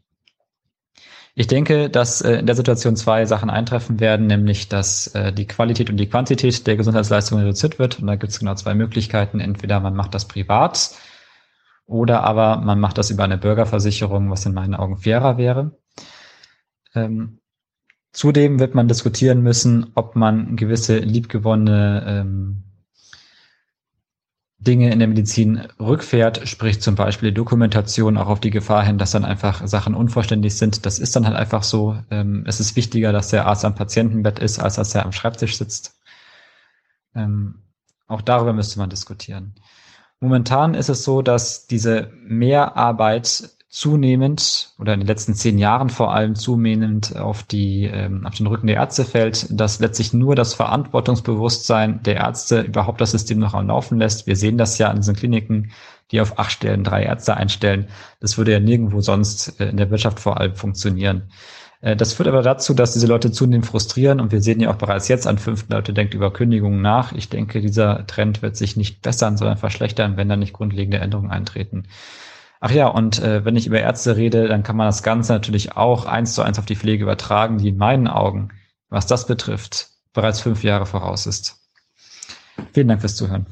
Ich 1.39 1.47
denke, 1.47 1.89
dass 1.89 2.21
äh, 2.21 2.41
in 2.41 2.47
der 2.47 2.57
Situation 2.57 2.97
zwei 2.97 3.25
Sachen 3.25 3.49
eintreffen 3.49 4.01
werden, 4.01 4.27
nämlich 4.27 4.69
dass 4.69 5.07
äh, 5.15 5.33
die 5.33 5.47
Qualität 5.47 5.89
und 5.89 5.97
die 5.97 6.09
Quantität 6.09 6.67
der 6.67 6.77
Gesundheitsleistungen 6.77 7.45
reduziert 7.45 7.79
wird. 7.79 8.01
Und 8.01 8.09
da 8.09 8.17
gibt 8.17 8.33
es 8.33 8.41
genau 8.41 8.57
zwei 8.57 8.75
Möglichkeiten. 8.75 9.39
Entweder 9.39 9.79
man 9.79 9.95
macht 9.95 10.15
das 10.15 10.27
privat 10.27 10.97
oder 11.87 12.25
aber 12.25 12.57
man 12.57 12.81
macht 12.81 12.99
das 12.99 13.11
über 13.11 13.23
eine 13.23 13.39
Bürgerversicherung, 13.39 14.33
was 14.33 14.47
in 14.47 14.53
meinen 14.53 14.75
Augen 14.75 14.99
fairer 14.99 15.39
wäre. 15.39 15.79
Ähm, 16.97 17.39
zudem 18.11 18.59
wird 18.59 18.75
man 18.75 18.89
diskutieren 18.89 19.41
müssen, 19.41 19.93
ob 19.95 20.17
man 20.17 20.57
gewisse 20.57 20.99
liebgewonnene 20.99 22.05
ähm, 22.05 22.65
Dinge 24.61 24.91
in 24.91 24.99
der 24.99 25.07
Medizin 25.07 25.69
rückfährt, 25.79 26.49
sprich 26.49 26.81
zum 26.81 26.97
Beispiel 26.97 27.31
die 27.31 27.35
Dokumentation 27.35 28.17
auch 28.17 28.27
auf 28.27 28.41
die 28.41 28.51
Gefahr 28.51 28.85
hin, 28.85 28.99
dass 28.99 29.13
dann 29.13 29.25
einfach 29.25 29.65
Sachen 29.67 29.95
unvollständig 29.95 30.57
sind. 30.57 30.85
Das 30.85 30.99
ist 30.99 31.15
dann 31.15 31.27
halt 31.27 31.37
einfach 31.37 31.63
so. 31.63 31.97
Ähm, 32.11 32.45
es 32.47 32.59
ist 32.59 32.75
wichtiger, 32.75 33.13
dass 33.13 33.29
der 33.29 33.47
Arzt 33.47 33.65
am 33.65 33.77
Patientenbett 33.77 34.41
ist, 34.41 34.59
als 34.59 34.75
dass 34.75 34.95
er 34.97 35.05
am 35.05 35.13
Schreibtisch 35.13 35.57
sitzt. 35.57 36.01
Ähm, 37.15 37.63
auch 38.09 38.21
darüber 38.21 38.53
müsste 38.53 38.81
man 38.81 38.91
diskutieren. 38.91 39.55
Momentan 40.19 40.75
ist 40.75 40.89
es 40.89 41.05
so, 41.05 41.23
dass 41.23 41.69
diese 41.69 42.11
Mehrarbeit 42.25 43.51
zunehmend 43.71 44.71
oder 44.79 44.95
in 44.95 45.01
den 45.01 45.07
letzten 45.07 45.35
zehn 45.35 45.59
Jahren 45.59 45.91
vor 45.91 46.15
allem 46.15 46.35
zunehmend 46.35 47.17
auf 47.17 47.43
die 47.43 47.85
ähm, 47.85 48.27
auf 48.27 48.35
den 48.35 48.47
Rücken 48.47 48.67
der 48.67 48.77
Ärzte 48.77 49.05
fällt, 49.05 49.47
dass 49.51 49.79
letztlich 49.79 50.15
nur 50.15 50.35
das 50.35 50.55
Verantwortungsbewusstsein 50.55 52.03
der 52.03 52.17
Ärzte 52.17 52.63
überhaupt 52.63 53.01
das 53.01 53.11
System 53.11 53.39
noch 53.39 53.53
am 53.53 53.67
Laufen 53.67 53.99
lässt. 53.99 54.27
Wir 54.27 54.37
sehen 54.37 54.57
das 54.57 54.79
ja 54.79 54.89
an 54.89 54.97
diesen 54.97 55.15
Kliniken, 55.15 55.73
die 56.11 56.21
auf 56.23 56.39
acht 56.39 56.53
Stellen 56.53 56.83
drei 56.83 57.03
Ärzte 57.03 57.37
einstellen. 57.37 57.89
Das 58.21 58.39
würde 58.39 58.53
ja 58.53 58.61
nirgendwo 58.61 59.03
sonst 59.03 59.61
äh, 59.61 59.69
in 59.69 59.77
der 59.77 59.91
Wirtschaft 59.91 60.19
vor 60.19 60.41
allem 60.41 60.55
funktionieren. 60.55 61.31
Äh, 61.83 61.95
das 61.95 62.15
führt 62.15 62.29
aber 62.29 62.43
dazu, 62.43 62.73
dass 62.73 62.95
diese 62.95 63.07
Leute 63.07 63.33
zunehmend 63.33 63.67
frustrieren 63.67 64.21
und 64.21 64.33
wir 64.33 64.41
sehen 64.41 64.61
ja 64.61 64.71
auch 64.71 64.77
bereits 64.77 65.09
jetzt 65.09 65.27
an 65.27 65.37
fünften 65.37 65.75
Leute 65.75 65.93
denkt 65.93 66.15
über 66.15 66.33
Kündigungen 66.33 66.81
nach. 66.81 67.13
Ich 67.13 67.29
denke, 67.29 67.61
dieser 67.61 68.07
Trend 68.07 68.41
wird 68.41 68.57
sich 68.57 68.77
nicht 68.79 69.03
bessern, 69.03 69.37
sondern 69.37 69.59
verschlechtern, 69.59 70.17
wenn 70.17 70.31
da 70.31 70.37
nicht 70.37 70.55
grundlegende 70.55 70.99
Änderungen 70.99 71.31
eintreten. 71.31 71.85
Ach 72.61 72.73
ja, 72.73 72.89
und 72.89 73.23
äh, 73.23 73.45
wenn 73.45 73.55
ich 73.55 73.69
über 73.69 73.79
Ärzte 73.79 74.17
rede, 74.17 74.49
dann 74.49 74.65
kann 74.65 74.77
man 74.77 74.89
das 74.89 75.05
Ganze 75.05 75.33
natürlich 75.33 75.77
auch 75.77 76.07
eins 76.07 76.35
zu 76.35 76.43
eins 76.43 76.59
auf 76.59 76.67
die 76.67 76.75
Pflege 76.75 77.05
übertragen, 77.05 77.59
die 77.59 77.69
in 77.69 77.77
meinen 77.77 78.09
Augen, 78.09 78.49
was 78.89 79.07
das 79.07 79.27
betrifft, 79.27 79.91
bereits 80.13 80.41
fünf 80.41 80.65
Jahre 80.65 80.85
voraus 80.85 81.27
ist. 81.27 81.61
Vielen 82.73 82.89
Dank 82.89 83.01
fürs 83.01 83.15
Zuhören. 83.15 83.47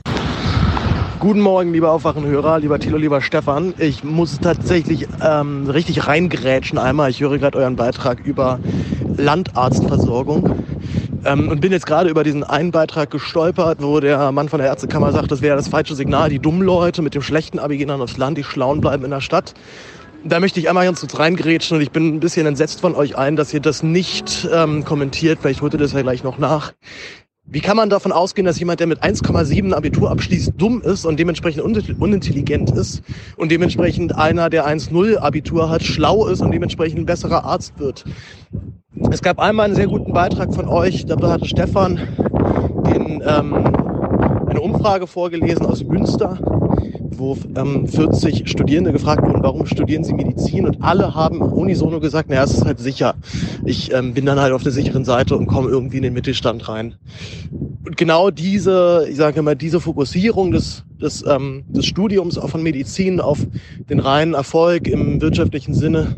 Guten 1.21 1.41
Morgen, 1.41 1.73
lieber 1.73 1.93
Aufwachenhörer, 1.93 2.59
lieber 2.59 2.81
Thilo, 2.81 2.99
lieber 2.99 3.21
Stefan. 3.21 3.75
Ich 3.79 4.03
muss 4.03 4.41
tatsächlich 4.41 5.07
ähm, 5.23 5.71
richtig 5.71 6.07
reingrätschen 6.07 6.79
einmal. 6.79 7.11
Ich 7.11 7.21
höre 7.21 7.39
gerade 7.39 7.59
euren 7.59 7.77
Beitrag 7.77 8.21
über 8.27 8.59
Landarztversorgung. 9.17 10.65
Ähm, 11.27 11.49
und 11.49 11.61
bin 11.61 11.73
jetzt 11.73 11.87
gerade 11.87 12.09
über 12.09 12.23
diesen 12.23 12.45
einen 12.45 12.71
Beitrag 12.71 13.11
gestolpert, 13.11 13.83
wo 13.83 13.99
der 13.99 14.31
Mann 14.31 14.49
von 14.49 14.61
der 14.61 14.69
Ärztekammer 14.69 15.11
sagt, 15.11 15.33
das 15.33 15.43
wäre 15.43 15.57
das 15.57 15.67
falsche 15.67 15.97
Signal. 15.97 16.31
Die 16.31 16.39
dummen 16.39 16.63
Leute 16.63 17.03
mit 17.03 17.15
dem 17.15 17.23
schlechten 17.23 17.59
Abi 17.59 17.79
gehen 17.79 17.89
dann 17.89 18.01
aufs 18.01 18.17
Land, 18.17 18.39
die 18.39 18.45
Schlauen 18.45 18.81
bleiben 18.81 19.05
in 19.05 19.11
der 19.11 19.21
Stadt. 19.21 19.55
Da 20.25 20.39
möchte 20.39 20.61
ich 20.61 20.69
einmal 20.69 20.87
ganz 20.87 21.01
kurz 21.01 21.19
reingrätschen 21.19 21.77
und 21.77 21.83
ich 21.83 21.91
bin 21.91 22.15
ein 22.15 22.21
bisschen 22.21 22.47
entsetzt 22.47 22.81
von 22.81 22.95
euch 22.95 23.17
ein, 23.17 23.35
dass 23.35 23.53
ihr 23.53 23.61
das 23.61 23.83
nicht 23.83 24.49
ähm, 24.53 24.85
kommentiert. 24.85 25.41
Vielleicht 25.41 25.63
holt 25.63 25.75
ihr 25.75 25.79
das 25.79 25.93
ja 25.93 26.03
gleich 26.03 26.23
noch 26.23 26.39
nach. 26.39 26.73
Wie 27.45 27.61
kann 27.61 27.77
man 27.77 27.91
davon 27.91 28.13
ausgehen, 28.13 28.45
dass 28.45 28.59
jemand, 28.59 28.81
der 28.81 28.87
mit 28.87 29.03
1,7 29.03 29.73
Abitur 29.73 30.11
abschließt, 30.11 30.55
dumm 30.57 30.81
ist 30.83 31.05
und 31.05 31.19
dementsprechend 31.19 31.63
unintelligent 31.63 32.71
ist 32.71 33.03
und 33.37 33.51
dementsprechend 33.51 34.17
einer, 34.17 34.51
der 34.51 34.67
1,0 34.67 35.19
Abitur 35.19 35.71
hat, 35.71 35.83
schlau 35.83 36.27
ist 36.27 36.41
und 36.41 36.51
dementsprechend 36.51 37.01
ein 37.01 37.07
besserer 37.07 37.45
Arzt 37.45 37.79
wird? 37.79 38.05
Es 39.11 39.23
gab 39.23 39.39
einmal 39.39 39.67
einen 39.67 39.75
sehr 39.75 39.87
guten 39.89 40.13
Beitrag 40.13 40.55
von 40.55 40.67
euch, 40.69 41.05
da 41.05 41.17
hatte 41.29 41.47
Stefan 41.47 42.01
den, 42.87 43.23
ähm, 43.27 43.55
eine 44.49 44.61
Umfrage 44.61 45.07
vorgelesen 45.07 45.67
aus 45.67 45.85
Münster, 45.85 46.39
wo 47.19 47.37
ähm, 47.57 47.87
40 47.87 48.49
Studierende 48.49 48.93
gefragt 48.93 49.23
wurden, 49.23 49.43
warum 49.43 49.67
studieren 49.67 50.05
sie 50.05 50.15
Medizin? 50.15 50.67
Und 50.67 50.83
alle 50.83 51.15
haben 51.15 51.41
unisono 51.41 52.01
gesagt, 52.01 52.29
naja, 52.29 52.45
es 52.45 52.55
ist 52.55 52.65
halt 52.65 52.79
sicher. 52.79 53.15
Ich 53.65 53.93
ähm, 53.93 54.15
bin 54.15 54.27
dann 54.27 54.41
halt 54.41 54.53
auf 54.53 54.63
der 54.63 54.73
sicheren 54.73 55.05
Seite 55.05 55.37
und 55.37 55.47
komme 55.47 55.69
irgendwie 55.71 55.99
in 55.99 56.03
den 56.03 56.15
Mittelstand 56.15 56.69
rein. 56.69 56.97
Und 57.85 57.97
genau 57.97 58.31
diese, 58.31 59.07
ich 59.09 59.17
sage 59.17 59.43
mal, 59.43 59.55
diese 59.55 59.81
Fokussierung 59.81 60.51
des, 60.51 60.85
des, 61.01 61.25
ähm, 61.27 61.65
des 61.69 61.87
Studiums 61.87 62.37
auch 62.37 62.51
von 62.51 62.63
Medizin 62.63 63.21
auf 63.21 63.39
den 63.89 64.01
reinen 64.01 64.35
Erfolg 64.35 64.89
im 64.89 65.21
wirtschaftlichen 65.21 65.73
Sinne 65.73 66.17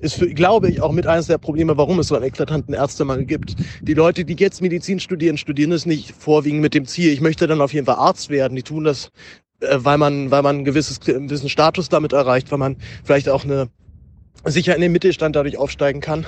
ist, 0.00 0.14
für, 0.14 0.28
glaube 0.28 0.70
ich, 0.70 0.80
auch 0.80 0.92
mit 0.92 1.06
eines 1.06 1.26
der 1.26 1.36
Probleme, 1.36 1.76
warum 1.76 1.98
es 1.98 2.08
so 2.08 2.14
einen 2.14 2.24
eklatanten 2.24 2.74
Ärztemangel 2.74 3.26
gibt. 3.26 3.56
Die 3.82 3.94
Leute, 3.94 4.24
die 4.24 4.34
jetzt 4.34 4.62
Medizin 4.62 4.98
studieren, 4.98 5.36
studieren 5.36 5.72
es 5.72 5.84
nicht 5.84 6.12
vorwiegend 6.12 6.62
mit 6.62 6.72
dem 6.72 6.86
Ziel, 6.86 7.12
ich 7.12 7.20
möchte 7.20 7.46
dann 7.46 7.60
auf 7.60 7.74
jeden 7.74 7.86
Fall 7.86 7.96
Arzt 7.96 8.30
werden. 8.30 8.56
Die 8.56 8.62
tun 8.62 8.84
das 8.84 9.10
weil 9.60 9.98
man, 9.98 10.30
weil 10.30 10.42
man 10.42 10.58
ein 10.58 10.64
gewisses, 10.64 11.00
einen 11.08 11.28
gewissen 11.28 11.48
Status 11.48 11.88
damit 11.88 12.12
erreicht, 12.12 12.50
weil 12.50 12.58
man 12.58 12.76
vielleicht 13.04 13.28
auch 13.28 13.44
eine 13.44 13.68
sicher 14.44 14.74
in 14.74 14.80
den 14.80 14.92
Mittelstand 14.92 15.36
dadurch 15.36 15.58
aufsteigen 15.58 16.00
kann. 16.00 16.26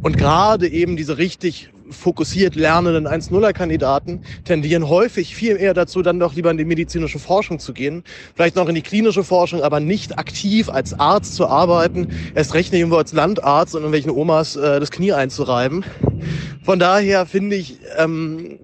Und 0.00 0.16
gerade 0.16 0.68
eben 0.68 0.96
diese 0.96 1.18
richtig 1.18 1.70
fokussiert 1.90 2.54
lernenden 2.54 3.06
1-0er-Kandidaten 3.06 4.22
tendieren 4.44 4.88
häufig 4.88 5.34
viel 5.34 5.56
eher 5.56 5.74
dazu, 5.74 6.02
dann 6.02 6.18
doch 6.18 6.34
lieber 6.34 6.50
in 6.50 6.56
die 6.56 6.64
medizinische 6.64 7.18
Forschung 7.18 7.58
zu 7.58 7.72
gehen, 7.72 8.02
vielleicht 8.34 8.56
noch 8.56 8.68
in 8.68 8.74
die 8.74 8.82
klinische 8.82 9.24
Forschung, 9.24 9.62
aber 9.62 9.80
nicht 9.80 10.18
aktiv 10.18 10.70
als 10.70 10.98
Arzt 10.98 11.34
zu 11.34 11.46
arbeiten, 11.46 12.08
erst 12.34 12.54
recht 12.54 12.72
nicht 12.72 12.80
irgendwo 12.80 12.96
als 12.96 13.12
Landarzt 13.12 13.74
und 13.74 13.82
irgendwelchen 13.82 14.10
Omas 14.10 14.56
äh, 14.56 14.80
das 14.80 14.90
Knie 14.90 15.12
einzureiben. 15.12 15.84
Von 16.62 16.78
daher 16.78 17.26
finde 17.26 17.56
ich, 17.56 17.78
ähm, 17.98 18.60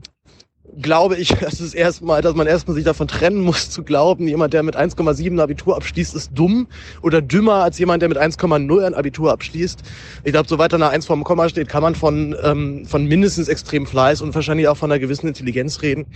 glaube 0.80 1.16
ich, 1.16 1.28
das 1.40 1.60
ist 1.60 1.74
erstmal, 1.74 2.22
dass 2.22 2.34
man 2.34 2.46
erstmal 2.46 2.74
sich 2.74 2.84
davon 2.84 3.08
trennen 3.08 3.40
muss, 3.40 3.70
zu 3.70 3.82
glauben, 3.82 4.28
jemand, 4.28 4.54
der 4.54 4.62
mit 4.62 4.76
1,7 4.76 5.40
Abitur 5.40 5.76
abschließt, 5.76 6.14
ist 6.14 6.30
dumm 6.34 6.68
oder 7.02 7.20
dümmer 7.20 7.62
als 7.62 7.78
jemand, 7.78 8.02
der 8.02 8.08
mit 8.08 8.18
1,0 8.18 8.84
ein 8.84 8.94
Abitur 8.94 9.32
abschließt. 9.32 9.80
Ich 10.24 10.32
glaube, 10.32 10.48
so 10.48 10.58
weiter 10.58 10.78
nach 10.78 10.90
1 10.90 11.06
vom 11.06 11.24
Komma 11.24 11.48
steht, 11.48 11.68
kann 11.68 11.82
man 11.82 11.94
von, 11.94 12.36
ähm, 12.42 12.86
von 12.86 13.06
mindestens 13.06 13.48
extrem 13.48 13.86
Fleiß 13.86 14.22
und 14.22 14.34
wahrscheinlich 14.34 14.68
auch 14.68 14.76
von 14.76 14.90
einer 14.90 15.00
gewissen 15.00 15.28
Intelligenz 15.28 15.82
reden. 15.82 16.06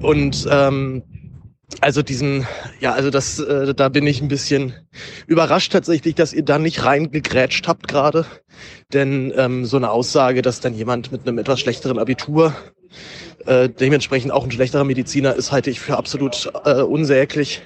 Und 0.00 0.46
ähm, 0.50 1.02
also 1.80 2.02
diesen, 2.02 2.46
ja, 2.80 2.92
also 2.92 3.10
das, 3.10 3.38
äh, 3.38 3.74
da 3.74 3.88
bin 3.88 4.06
ich 4.06 4.20
ein 4.20 4.28
bisschen 4.28 4.74
überrascht 5.26 5.72
tatsächlich, 5.72 6.14
dass 6.14 6.32
ihr 6.32 6.44
da 6.44 6.58
nicht 6.58 6.84
reingegrätscht 6.84 7.66
habt 7.66 7.88
gerade. 7.88 8.26
Denn 8.92 9.32
ähm, 9.36 9.64
so 9.64 9.76
eine 9.76 9.90
Aussage, 9.90 10.42
dass 10.42 10.60
dann 10.60 10.74
jemand 10.74 11.10
mit 11.10 11.26
einem 11.26 11.38
etwas 11.38 11.60
schlechteren 11.60 11.98
Abitur 11.98 12.54
äh, 13.46 13.68
dementsprechend 13.68 14.32
auch 14.32 14.44
ein 14.44 14.50
schlechterer 14.50 14.84
Mediziner 14.84 15.34
ist, 15.34 15.52
halte 15.52 15.70
ich 15.70 15.80
für 15.80 15.96
absolut 15.96 16.50
äh, 16.64 16.82
unsäglich. 16.82 17.62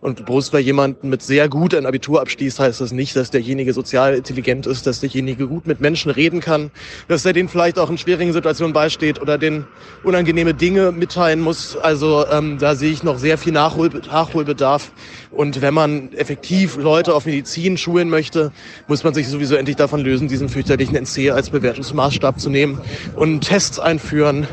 Und 0.00 0.24
bloß 0.26 0.52
weil 0.52 0.60
jemand 0.60 1.02
mit 1.02 1.22
sehr 1.22 1.48
gut 1.48 1.74
ein 1.74 1.84
Abitur 1.84 2.20
abschließt, 2.20 2.60
heißt 2.60 2.80
das 2.80 2.92
nicht, 2.92 3.16
dass 3.16 3.30
derjenige 3.30 3.72
sozial 3.72 4.14
intelligent 4.14 4.66
ist, 4.66 4.86
dass 4.86 5.00
derjenige 5.00 5.48
gut 5.48 5.66
mit 5.66 5.80
Menschen 5.80 6.10
reden 6.10 6.40
kann, 6.40 6.70
dass 7.08 7.24
er 7.24 7.32
denen 7.32 7.48
vielleicht 7.48 7.78
auch 7.78 7.90
in 7.90 7.98
schwierigen 7.98 8.32
Situationen 8.32 8.72
beisteht 8.72 9.20
oder 9.20 9.38
den 9.38 9.64
unangenehme 10.04 10.54
Dinge 10.54 10.92
mitteilen 10.92 11.40
muss. 11.40 11.76
Also 11.76 12.24
ähm, 12.30 12.58
da 12.58 12.76
sehe 12.76 12.92
ich 12.92 13.02
noch 13.02 13.18
sehr 13.18 13.38
viel 13.38 13.52
Nachhol 13.52 13.88
Nachholbedarf. 13.88 14.92
Und 15.30 15.60
wenn 15.62 15.74
man 15.74 16.12
effektiv 16.12 16.76
Leute 16.76 17.14
auf 17.14 17.26
Medizin 17.26 17.76
schulen 17.76 18.08
möchte, 18.08 18.52
muss 18.86 19.02
man 19.02 19.14
sich 19.14 19.28
sowieso 19.28 19.56
endlich 19.56 19.76
davon 19.76 20.00
lösen, 20.00 20.28
diesen 20.28 20.48
fürchterlichen 20.48 20.96
NC 20.96 21.30
als 21.30 21.50
Bewertungsmaßstab 21.50 22.38
zu 22.38 22.50
nehmen 22.50 22.80
und 23.16 23.40
Tests 23.40 23.78
einführen, 23.78 24.46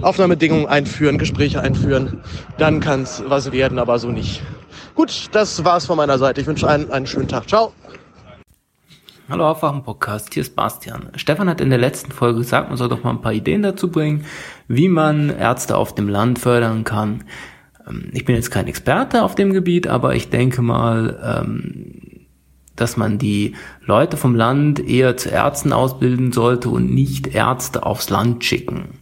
Aufnahmebedingungen 0.00 0.66
einführen, 0.66 1.18
Gespräche 1.18 1.60
einführen. 1.60 2.22
Dann 2.58 2.80
kann 2.80 3.02
es 3.02 3.22
was 3.26 3.52
werden, 3.52 3.78
aber 3.78 3.98
so 3.98 4.10
nicht. 4.10 4.42
Gut, 4.94 5.28
das 5.32 5.64
war's 5.64 5.86
von 5.86 5.96
meiner 5.96 6.18
Seite. 6.18 6.40
Ich 6.40 6.46
wünsche 6.46 6.68
einen, 6.68 6.90
einen 6.90 7.06
schönen 7.06 7.28
Tag. 7.28 7.48
Ciao. 7.48 7.72
Hallo 9.28 9.48
Aufwachen-Podcast, 9.48 10.34
hier 10.34 10.42
ist 10.42 10.54
Bastian. 10.54 11.08
Stefan 11.16 11.48
hat 11.48 11.62
in 11.62 11.70
der 11.70 11.78
letzten 11.78 12.12
Folge 12.12 12.40
gesagt, 12.40 12.68
man 12.68 12.76
soll 12.76 12.90
doch 12.90 13.02
mal 13.02 13.10
ein 13.10 13.22
paar 13.22 13.32
Ideen 13.32 13.62
dazu 13.62 13.90
bringen, 13.90 14.26
wie 14.68 14.88
man 14.88 15.30
Ärzte 15.30 15.76
auf 15.78 15.94
dem 15.94 16.08
Land 16.08 16.38
fördern 16.38 16.84
kann. 16.84 17.24
Ähm, 17.88 18.10
ich 18.12 18.26
bin 18.26 18.34
jetzt 18.34 18.50
kein 18.50 18.66
Experte 18.66 19.22
auf 19.22 19.34
dem 19.34 19.54
Gebiet, 19.54 19.86
aber 19.86 20.14
ich 20.14 20.28
denke 20.28 20.60
mal, 20.60 21.40
ähm, 21.40 22.26
dass 22.76 22.98
man 22.98 23.16
die 23.16 23.54
Leute 23.86 24.18
vom 24.18 24.34
Land 24.34 24.80
eher 24.80 25.16
zu 25.16 25.30
Ärzten 25.30 25.72
ausbilden 25.72 26.32
sollte 26.32 26.68
und 26.68 26.92
nicht 26.92 27.28
Ärzte 27.28 27.86
aufs 27.86 28.10
Land 28.10 28.44
schicken. 28.44 28.98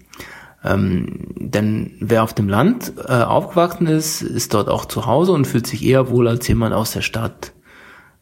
Ähm, 0.62 1.26
denn 1.36 1.92
wer 2.00 2.22
auf 2.22 2.34
dem 2.34 2.48
Land 2.48 2.92
äh, 3.06 3.12
aufgewachsen 3.12 3.86
ist, 3.86 4.22
ist 4.22 4.52
dort 4.52 4.68
auch 4.68 4.84
zu 4.84 5.06
Hause 5.06 5.32
und 5.32 5.46
fühlt 5.46 5.66
sich 5.66 5.84
eher 5.84 6.10
wohl 6.10 6.28
als 6.28 6.46
jemand 6.48 6.74
aus 6.74 6.92
der 6.92 7.00
Stadt. 7.00 7.52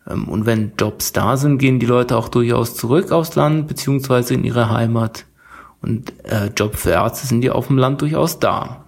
Ähm, 0.09 0.29
und 0.29 0.47
wenn 0.47 0.73
Jobs 0.79 1.13
da 1.13 1.37
sind, 1.37 1.59
gehen 1.59 1.81
die 1.81 1.87
Leute 1.87 2.17
auch 2.17 2.29
durchaus 2.29 2.75
zurück 2.75 3.11
aufs 3.11 3.35
Land 3.35 3.67
beziehungsweise 3.67 4.35
in 4.35 4.45
ihre 4.45 4.71
Heimat. 4.71 5.25
Und 5.81 6.13
äh, 6.25 6.51
Job 6.57 6.77
für 6.77 6.91
Ärzte 6.91 7.27
sind 7.27 7.45
ja 7.45 7.53
auf 7.53 7.69
dem 7.69 7.79
Land 7.79 8.03
durchaus 8.03 8.39
da. 8.39 8.85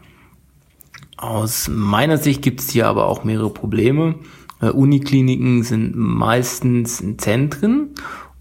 Aus 1.17 1.69
meiner 1.69 2.19
Sicht 2.19 2.43
gibt 2.43 2.61
es 2.61 2.71
hier 2.71 2.89
aber 2.89 3.07
auch 3.07 3.25
mehrere 3.25 3.51
Probleme. 3.51 4.15
Äh, 4.61 4.71
Unikliniken 4.71 5.63
sind 5.65 5.95
meistens 5.97 7.01
in 7.01 7.19
Zentren 7.19 7.91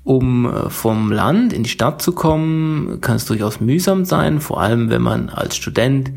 Um 0.09 0.47
äh, 0.47 0.72
vom 0.72 1.11
Land 1.11 1.53
in 1.53 1.61
die 1.61 1.69
Stadt 1.69 2.01
zu 2.01 2.13
kommen, 2.13 2.99
kann 2.99 3.17
es 3.17 3.25
durchaus 3.25 3.61
mühsam 3.61 4.06
sein, 4.06 4.42
vor 4.42 4.59
allem 4.59 4.90
wenn 4.90 5.03
man 5.03 5.29
als 5.29 5.56
Student 5.56 6.11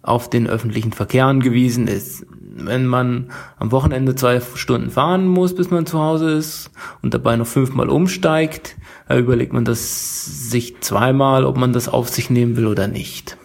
auf 0.00 0.30
den 0.30 0.46
öffentlichen 0.46 0.92
Verkehr 0.92 1.26
angewiesen 1.26 1.88
ist. 1.88 2.24
Wenn 2.30 2.86
man 2.86 3.32
am 3.58 3.72
Wochenende 3.72 4.14
zwei 4.14 4.40
Stunden 4.54 4.90
fahren 4.90 5.26
muss, 5.26 5.56
bis 5.56 5.72
man 5.72 5.86
zu 5.86 5.98
Hause 5.98 6.30
ist 6.30 6.70
und 7.02 7.14
dabei 7.14 7.34
noch 7.34 7.48
fünfmal 7.48 7.88
umsteigt, 7.88 8.76
überlegt 9.08 9.52
man 9.52 9.64
das 9.64 10.50
sich 10.52 10.80
zweimal, 10.80 11.44
ob 11.44 11.56
man 11.56 11.72
das 11.72 11.88
auf 11.88 12.10
sich 12.10 12.30
nehmen 12.30 12.56
will 12.56 12.68
oder 12.68 12.86
nicht. 12.86 13.38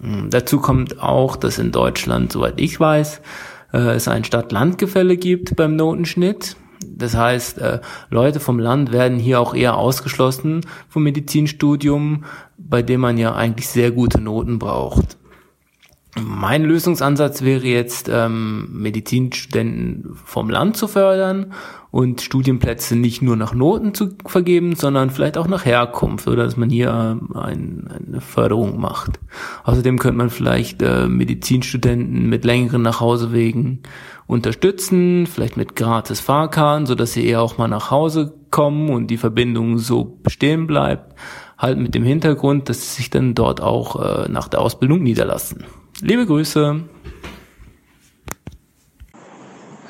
Hm, 0.00 0.30
dazu 0.30 0.60
kommt 0.60 0.98
auch, 1.02 1.36
dass 1.36 1.58
in 1.58 1.72
Deutschland, 1.72 2.32
soweit 2.32 2.58
ich 2.58 2.80
weiß, 2.80 3.20
äh, 3.74 3.96
es 3.96 4.08
ein 4.08 4.24
Stadt-Land-Gefälle 4.24 5.18
gibt 5.18 5.56
beim 5.56 5.76
Notenschnitt. 5.76 6.56
Das 6.88 7.16
heißt, 7.16 7.58
äh, 7.58 7.80
Leute 8.10 8.40
vom 8.40 8.58
Land 8.58 8.92
werden 8.92 9.18
hier 9.18 9.40
auch 9.40 9.54
eher 9.54 9.76
ausgeschlossen 9.76 10.62
vom 10.88 11.02
Medizinstudium, 11.02 12.24
bei 12.58 12.82
dem 12.82 13.00
man 13.00 13.18
ja 13.18 13.34
eigentlich 13.34 13.68
sehr 13.68 13.90
gute 13.90 14.20
Noten 14.20 14.58
braucht. 14.58 15.16
Mein 16.20 16.64
Lösungsansatz 16.64 17.40
wäre 17.40 17.66
jetzt, 17.66 18.10
ähm, 18.12 18.68
Medizinstudenten 18.70 20.14
vom 20.26 20.50
Land 20.50 20.76
zu 20.76 20.86
fördern 20.86 21.54
und 21.90 22.20
Studienplätze 22.20 22.96
nicht 22.96 23.22
nur 23.22 23.34
nach 23.36 23.54
Noten 23.54 23.94
zu 23.94 24.10
vergeben, 24.26 24.74
sondern 24.74 25.08
vielleicht 25.08 25.38
auch 25.38 25.48
nach 25.48 25.64
Herkunft 25.64 26.28
oder 26.28 26.44
dass 26.44 26.58
man 26.58 26.68
hier 26.68 26.90
ähm, 26.90 27.34
ein, 27.34 27.88
eine 28.08 28.20
Förderung 28.20 28.78
macht. 28.78 29.20
Außerdem 29.64 29.98
könnte 29.98 30.18
man 30.18 30.28
vielleicht 30.28 30.82
äh, 30.82 31.08
Medizinstudenten 31.08 32.28
mit 32.28 32.44
längeren 32.44 32.82
Nachhausewegen 32.82 33.80
unterstützen, 34.26 35.26
vielleicht 35.26 35.56
mit 35.56 35.76
gratis 35.76 36.20
Fahrkarten, 36.20 36.86
so 36.86 36.94
dass 36.94 37.12
sie 37.12 37.26
eher 37.26 37.42
auch 37.42 37.58
mal 37.58 37.68
nach 37.68 37.90
Hause 37.90 38.34
kommen 38.50 38.90
und 38.90 39.08
die 39.08 39.16
Verbindung 39.16 39.78
so 39.78 40.04
bestehen 40.04 40.66
bleibt, 40.66 41.14
halt 41.58 41.78
mit 41.78 41.94
dem 41.94 42.04
Hintergrund, 42.04 42.68
dass 42.68 42.80
sie 42.82 42.96
sich 42.96 43.10
dann 43.10 43.34
dort 43.34 43.60
auch 43.60 44.24
äh, 44.24 44.28
nach 44.28 44.48
der 44.48 44.60
Ausbildung 44.60 45.02
niederlassen. 45.02 45.64
Liebe 46.00 46.26
Grüße. 46.26 46.82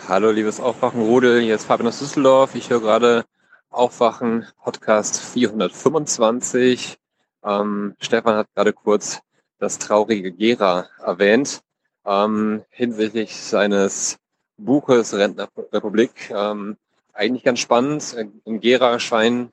Hallo, 0.08 0.30
liebes 0.30 0.60
Aufwachen-Rudel. 0.60 1.40
Hier 1.40 1.54
ist 1.54 1.64
Fabian 1.64 1.88
aus 1.88 2.00
Düsseldorf. 2.00 2.54
Ich 2.54 2.70
höre 2.70 2.80
gerade 2.80 3.24
Aufwachen 3.70 4.46
Podcast 4.62 5.20
425. 5.20 6.98
Ähm, 7.44 7.94
Stefan 8.00 8.36
hat 8.36 8.46
gerade 8.54 8.72
kurz 8.72 9.20
das 9.58 9.78
traurige 9.78 10.32
Gera 10.32 10.86
erwähnt 10.98 11.62
ähm, 12.04 12.64
hinsichtlich 12.70 13.36
seines 13.36 14.18
Buches 14.64 15.14
Rentnerrepublik. 15.14 16.30
Ähm, 16.30 16.76
eigentlich 17.12 17.44
ganz 17.44 17.60
spannend. 17.60 18.16
In 18.44 18.60
Gera 18.60 18.98
scheinen 18.98 19.50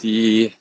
die 0.00 0.52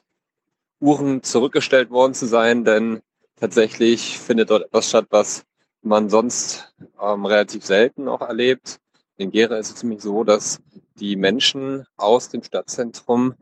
Uhren 0.79 1.23
zurückgestellt 1.23 1.91
worden 1.91 2.13
zu 2.13 2.25
sein, 2.25 2.65
denn 2.65 3.01
tatsächlich 3.39 4.17
findet 4.17 4.49
dort 4.49 4.65
etwas 4.65 4.89
statt, 4.89 5.07
was 5.09 5.43
man 5.81 6.09
sonst 6.09 6.73
ähm, 7.01 7.25
relativ 7.25 7.65
selten 7.65 8.07
auch 8.07 8.21
erlebt. 8.21 8.79
In 9.17 9.31
Gera 9.31 9.57
ist 9.57 9.75
es 9.75 9.83
nämlich 9.83 10.01
so, 10.01 10.23
dass 10.23 10.59
die 10.95 11.15
Menschen 11.15 11.85
aus 11.97 12.29
dem 12.29 12.43
Stadtzentrum 12.43 13.35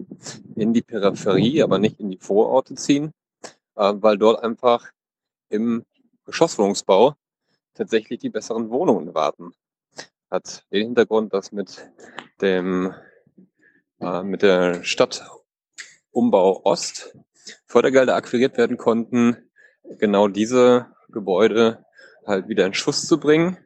in 0.55 0.73
die 0.73 0.81
Peripherie, 0.81 1.61
aber 1.61 1.79
nicht 1.79 1.99
in 1.99 2.11
die 2.11 2.17
Vororte 2.17 2.75
ziehen, 2.75 3.13
äh, 3.75 3.93
weil 3.95 4.17
dort 4.17 4.43
einfach 4.43 4.89
im 5.49 5.85
Geschosswohnungsbau 6.25 7.15
tatsächlich 7.73 8.19
die 8.19 8.29
besseren 8.29 8.69
Wohnungen 8.69 9.13
warten. 9.13 9.53
Hat 10.29 10.63
den 10.71 10.87
Hintergrund, 10.87 11.33
dass 11.33 11.51
mit 11.51 11.89
dem 12.41 12.93
äh, 13.99 14.23
mit 14.23 14.41
der 14.41 14.83
Stadtumbau 14.83 16.61
Ost 16.63 17.17
Fördergelder 17.65 18.15
akquiriert 18.15 18.57
werden 18.57 18.77
konnten, 18.77 19.37
genau 19.97 20.27
diese 20.27 20.87
Gebäude 21.09 21.85
halt 22.25 22.47
wieder 22.47 22.65
in 22.65 22.73
Schuss 22.73 23.07
zu 23.07 23.19
bringen. 23.19 23.57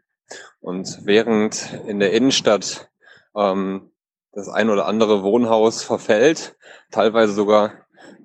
Und 0.61 1.05
während 1.05 1.73
in 1.85 1.99
der 1.99 2.13
Innenstadt 2.13 2.89
ähm, 3.35 3.91
das 4.31 4.47
ein 4.47 4.69
oder 4.69 4.85
andere 4.85 5.23
Wohnhaus 5.23 5.83
verfällt, 5.83 6.55
teilweise 6.91 7.33
sogar 7.33 7.73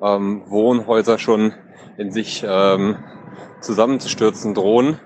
ähm, 0.00 0.44
Wohnhäuser 0.48 1.18
schon 1.18 1.54
in 1.96 2.12
sich 2.12 2.44
ähm, 2.46 3.04
zusammenzustürzen 3.60 4.54
drohen 4.54 5.00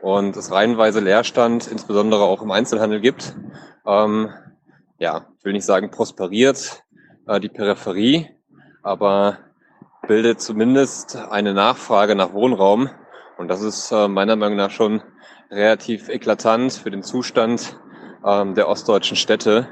und 0.00 0.36
es 0.36 0.50
reihenweise 0.50 1.00
Leerstand, 1.00 1.66
insbesondere 1.66 2.22
auch 2.22 2.42
im 2.42 2.50
Einzelhandel 2.50 3.00
gibt. 3.00 3.34
Ähm, 3.86 4.30
ja, 4.98 5.26
ich 5.38 5.44
will 5.44 5.52
nicht 5.52 5.64
sagen 5.64 5.90
prosperiert 5.90 6.84
äh, 7.26 7.40
die 7.40 7.48
Peripherie, 7.48 8.28
aber 8.82 9.38
bildet 10.06 10.40
zumindest 10.40 11.16
eine 11.16 11.54
Nachfrage 11.54 12.14
nach 12.14 12.32
Wohnraum. 12.32 12.90
Und 13.36 13.48
das 13.48 13.62
ist 13.62 13.92
äh, 13.92 14.08
meiner 14.08 14.36
Meinung 14.36 14.56
nach 14.56 14.70
schon 14.70 15.02
relativ 15.50 16.08
eklatant 16.08 16.72
für 16.72 16.90
den 16.90 17.02
Zustand 17.02 17.78
ähm, 18.24 18.54
der 18.54 18.68
ostdeutschen 18.68 19.16
Städte, 19.16 19.68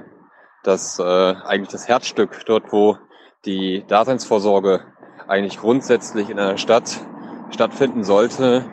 dass 0.63 0.99
äh, 0.99 1.03
eigentlich 1.03 1.71
das 1.71 1.89
Herzstück 1.89 2.45
dort, 2.47 2.73
wo 2.73 2.99
die 3.45 3.85
Daseinsvorsorge 3.89 4.83
eigentlich 5.29 5.59
grundsätzlich 5.59 6.31
in 6.31 6.39
einer 6.39 6.59
Stadt 6.59 7.01
stattfinden 7.51 8.05
sollte, 8.05 8.65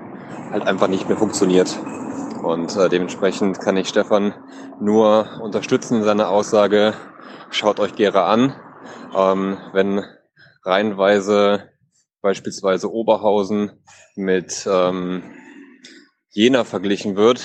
halt 0.52 0.68
einfach 0.68 0.88
nicht 0.88 1.08
mehr 1.08 1.18
funktioniert. 1.18 1.78
Und 2.44 2.76
äh, 2.76 2.90
dementsprechend 2.90 3.60
kann 3.62 3.78
ich 3.78 3.88
Stefan 3.88 4.34
nur 4.80 5.40
unterstützen 5.42 5.98
in 5.98 6.04
seiner 6.04 6.30
Aussage, 6.30 6.94
schaut 7.50 7.80
euch 7.80 7.96
Gera 7.96 8.32
an. 8.32 8.56
Ähm, 9.16 9.58
wenn 9.72 10.04
reihenweise 10.64 11.70
beispielsweise 12.22 12.92
Oberhausen 12.92 13.72
mit 14.16 14.68
ähm, 14.70 15.24
Jena 16.32 16.64
verglichen 16.64 17.16
wird, 17.16 17.42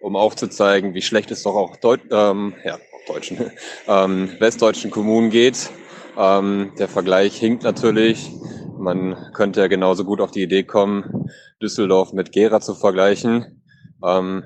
um 0.00 0.16
aufzuzeigen, 0.16 0.94
wie 0.94 1.02
schlecht 1.02 1.30
es 1.30 1.42
doch 1.42 1.54
auch 1.54 1.76
Deut 1.76 2.00
ähm, 2.10 2.54
ja, 2.64 2.78
deutschen, 3.06 3.50
ähm, 3.88 4.30
westdeutschen 4.38 4.90
Kommunen 4.90 5.30
geht. 5.30 5.70
Ähm, 6.18 6.72
der 6.78 6.88
Vergleich 6.88 7.36
hinkt 7.36 7.62
natürlich. 7.62 8.30
Man 8.78 9.32
könnte 9.32 9.60
ja 9.60 9.68
genauso 9.68 10.04
gut 10.04 10.20
auf 10.20 10.30
die 10.30 10.42
Idee 10.42 10.64
kommen, 10.64 11.30
Düsseldorf 11.62 12.12
mit 12.12 12.32
Gera 12.32 12.60
zu 12.60 12.74
vergleichen, 12.74 13.62
ähm, 14.04 14.44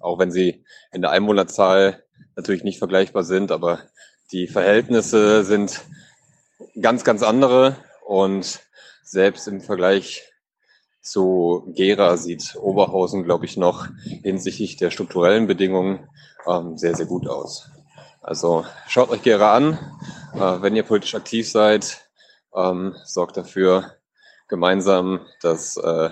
auch 0.00 0.18
wenn 0.18 0.30
sie 0.30 0.64
in 0.92 1.02
der 1.02 1.10
Einwohnerzahl 1.10 2.04
natürlich 2.34 2.64
nicht 2.64 2.78
vergleichbar 2.78 3.24
sind, 3.24 3.52
aber 3.52 3.80
die 4.32 4.46
Verhältnisse 4.46 5.44
sind 5.44 5.82
ganz, 6.80 7.04
ganz 7.04 7.22
andere. 7.22 7.76
Und 8.04 8.60
selbst 9.02 9.48
im 9.48 9.60
Vergleich 9.60 10.22
zu 11.00 11.64
Gera 11.74 12.16
sieht 12.16 12.56
Oberhausen, 12.56 13.24
glaube 13.24 13.44
ich, 13.44 13.56
noch 13.56 13.88
hinsichtlich 14.22 14.76
der 14.76 14.90
strukturellen 14.90 15.46
Bedingungen 15.46 16.08
ähm, 16.46 16.76
sehr, 16.76 16.94
sehr 16.94 17.06
gut 17.06 17.28
aus. 17.28 17.70
Also 18.20 18.64
schaut 18.88 19.10
euch 19.10 19.22
Gera 19.22 19.54
an, 19.54 19.78
äh, 20.34 20.62
wenn 20.62 20.74
ihr 20.74 20.82
politisch 20.82 21.14
aktiv 21.14 21.48
seid, 21.48 22.08
ähm, 22.54 22.96
sorgt 23.04 23.36
dafür 23.36 23.92
gemeinsam, 24.48 25.20
dass 25.42 25.76
äh, 25.76 26.10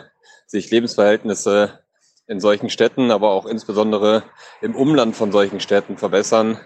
sich 0.55 0.71
Lebensverhältnisse 0.71 1.81
in 2.27 2.41
solchen 2.41 2.71
Städten, 2.71 3.11
aber 3.11 3.33
auch 3.33 3.45
insbesondere 3.45 4.23
im 4.63 4.75
Umland 4.75 5.15
von 5.15 5.31
solchen 5.33 5.61
Städten 5.61 5.99
verbessern. 5.99 6.59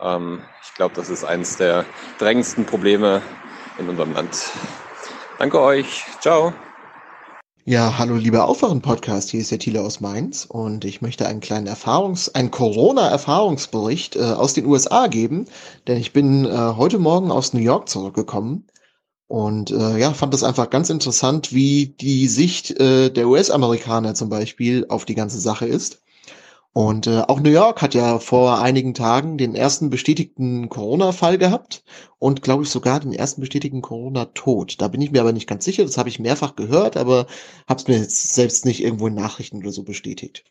Ähm, 0.00 0.42
ich 0.62 0.74
glaube, 0.74 0.94
das 0.94 1.08
ist 1.08 1.24
eines 1.24 1.56
der 1.56 1.84
drängendsten 2.18 2.66
Probleme 2.66 3.22
in 3.78 3.88
unserem 3.88 4.12
Land. 4.12 4.50
Danke 5.38 5.60
euch. 5.60 6.04
Ciao. 6.20 6.52
Ja, 7.64 7.96
hallo 7.96 8.16
lieber 8.16 8.44
Aufwachen-Podcast, 8.44 9.30
hier 9.30 9.40
ist 9.40 9.50
der 9.50 9.58
Thiele 9.58 9.80
aus 9.80 10.00
Mainz 10.00 10.44
und 10.44 10.84
ich 10.84 11.00
möchte 11.00 11.26
einen 11.26 11.40
kleinen 11.40 11.66
Erfahrungs-, 11.66 12.28
einen 12.34 12.50
Corona-Erfahrungsbericht 12.50 14.16
äh, 14.16 14.20
aus 14.20 14.52
den 14.52 14.66
USA 14.66 15.06
geben, 15.06 15.46
denn 15.86 15.96
ich 15.96 16.12
bin 16.12 16.44
äh, 16.44 16.50
heute 16.50 16.98
Morgen 16.98 17.30
aus 17.30 17.54
New 17.54 17.62
York 17.62 17.88
zurückgekommen 17.88 18.66
und 19.26 19.70
äh, 19.70 19.98
ja, 19.98 20.12
fand 20.12 20.34
das 20.34 20.44
einfach 20.44 20.70
ganz 20.70 20.90
interessant, 20.90 21.52
wie 21.52 21.86
die 21.86 22.28
Sicht 22.28 22.78
äh, 22.78 23.10
der 23.10 23.28
US-Amerikaner 23.28 24.14
zum 24.14 24.28
Beispiel 24.28 24.86
auf 24.88 25.04
die 25.04 25.14
ganze 25.14 25.40
Sache 25.40 25.66
ist. 25.66 26.02
Und 26.72 27.06
äh, 27.06 27.20
auch 27.20 27.40
New 27.40 27.50
York 27.50 27.82
hat 27.82 27.94
ja 27.94 28.18
vor 28.18 28.60
einigen 28.60 28.94
Tagen 28.94 29.38
den 29.38 29.54
ersten 29.54 29.90
bestätigten 29.90 30.68
Corona-Fall 30.68 31.38
gehabt 31.38 31.84
und 32.18 32.42
glaube 32.42 32.64
ich 32.64 32.70
sogar 32.70 32.98
den 33.00 33.12
ersten 33.12 33.40
bestätigten 33.40 33.80
Corona-Tod. 33.80 34.80
Da 34.80 34.88
bin 34.88 35.00
ich 35.00 35.12
mir 35.12 35.20
aber 35.20 35.32
nicht 35.32 35.46
ganz 35.48 35.64
sicher, 35.64 35.84
das 35.84 35.98
habe 35.98 36.08
ich 36.08 36.18
mehrfach 36.18 36.56
gehört, 36.56 36.96
aber 36.96 37.26
habe 37.68 37.80
es 37.80 37.86
mir 37.86 37.98
jetzt 37.98 38.34
selbst 38.34 38.64
nicht 38.64 38.82
irgendwo 38.82 39.06
in 39.06 39.14
Nachrichten 39.14 39.58
oder 39.58 39.70
so 39.70 39.84
bestätigt. 39.84 40.44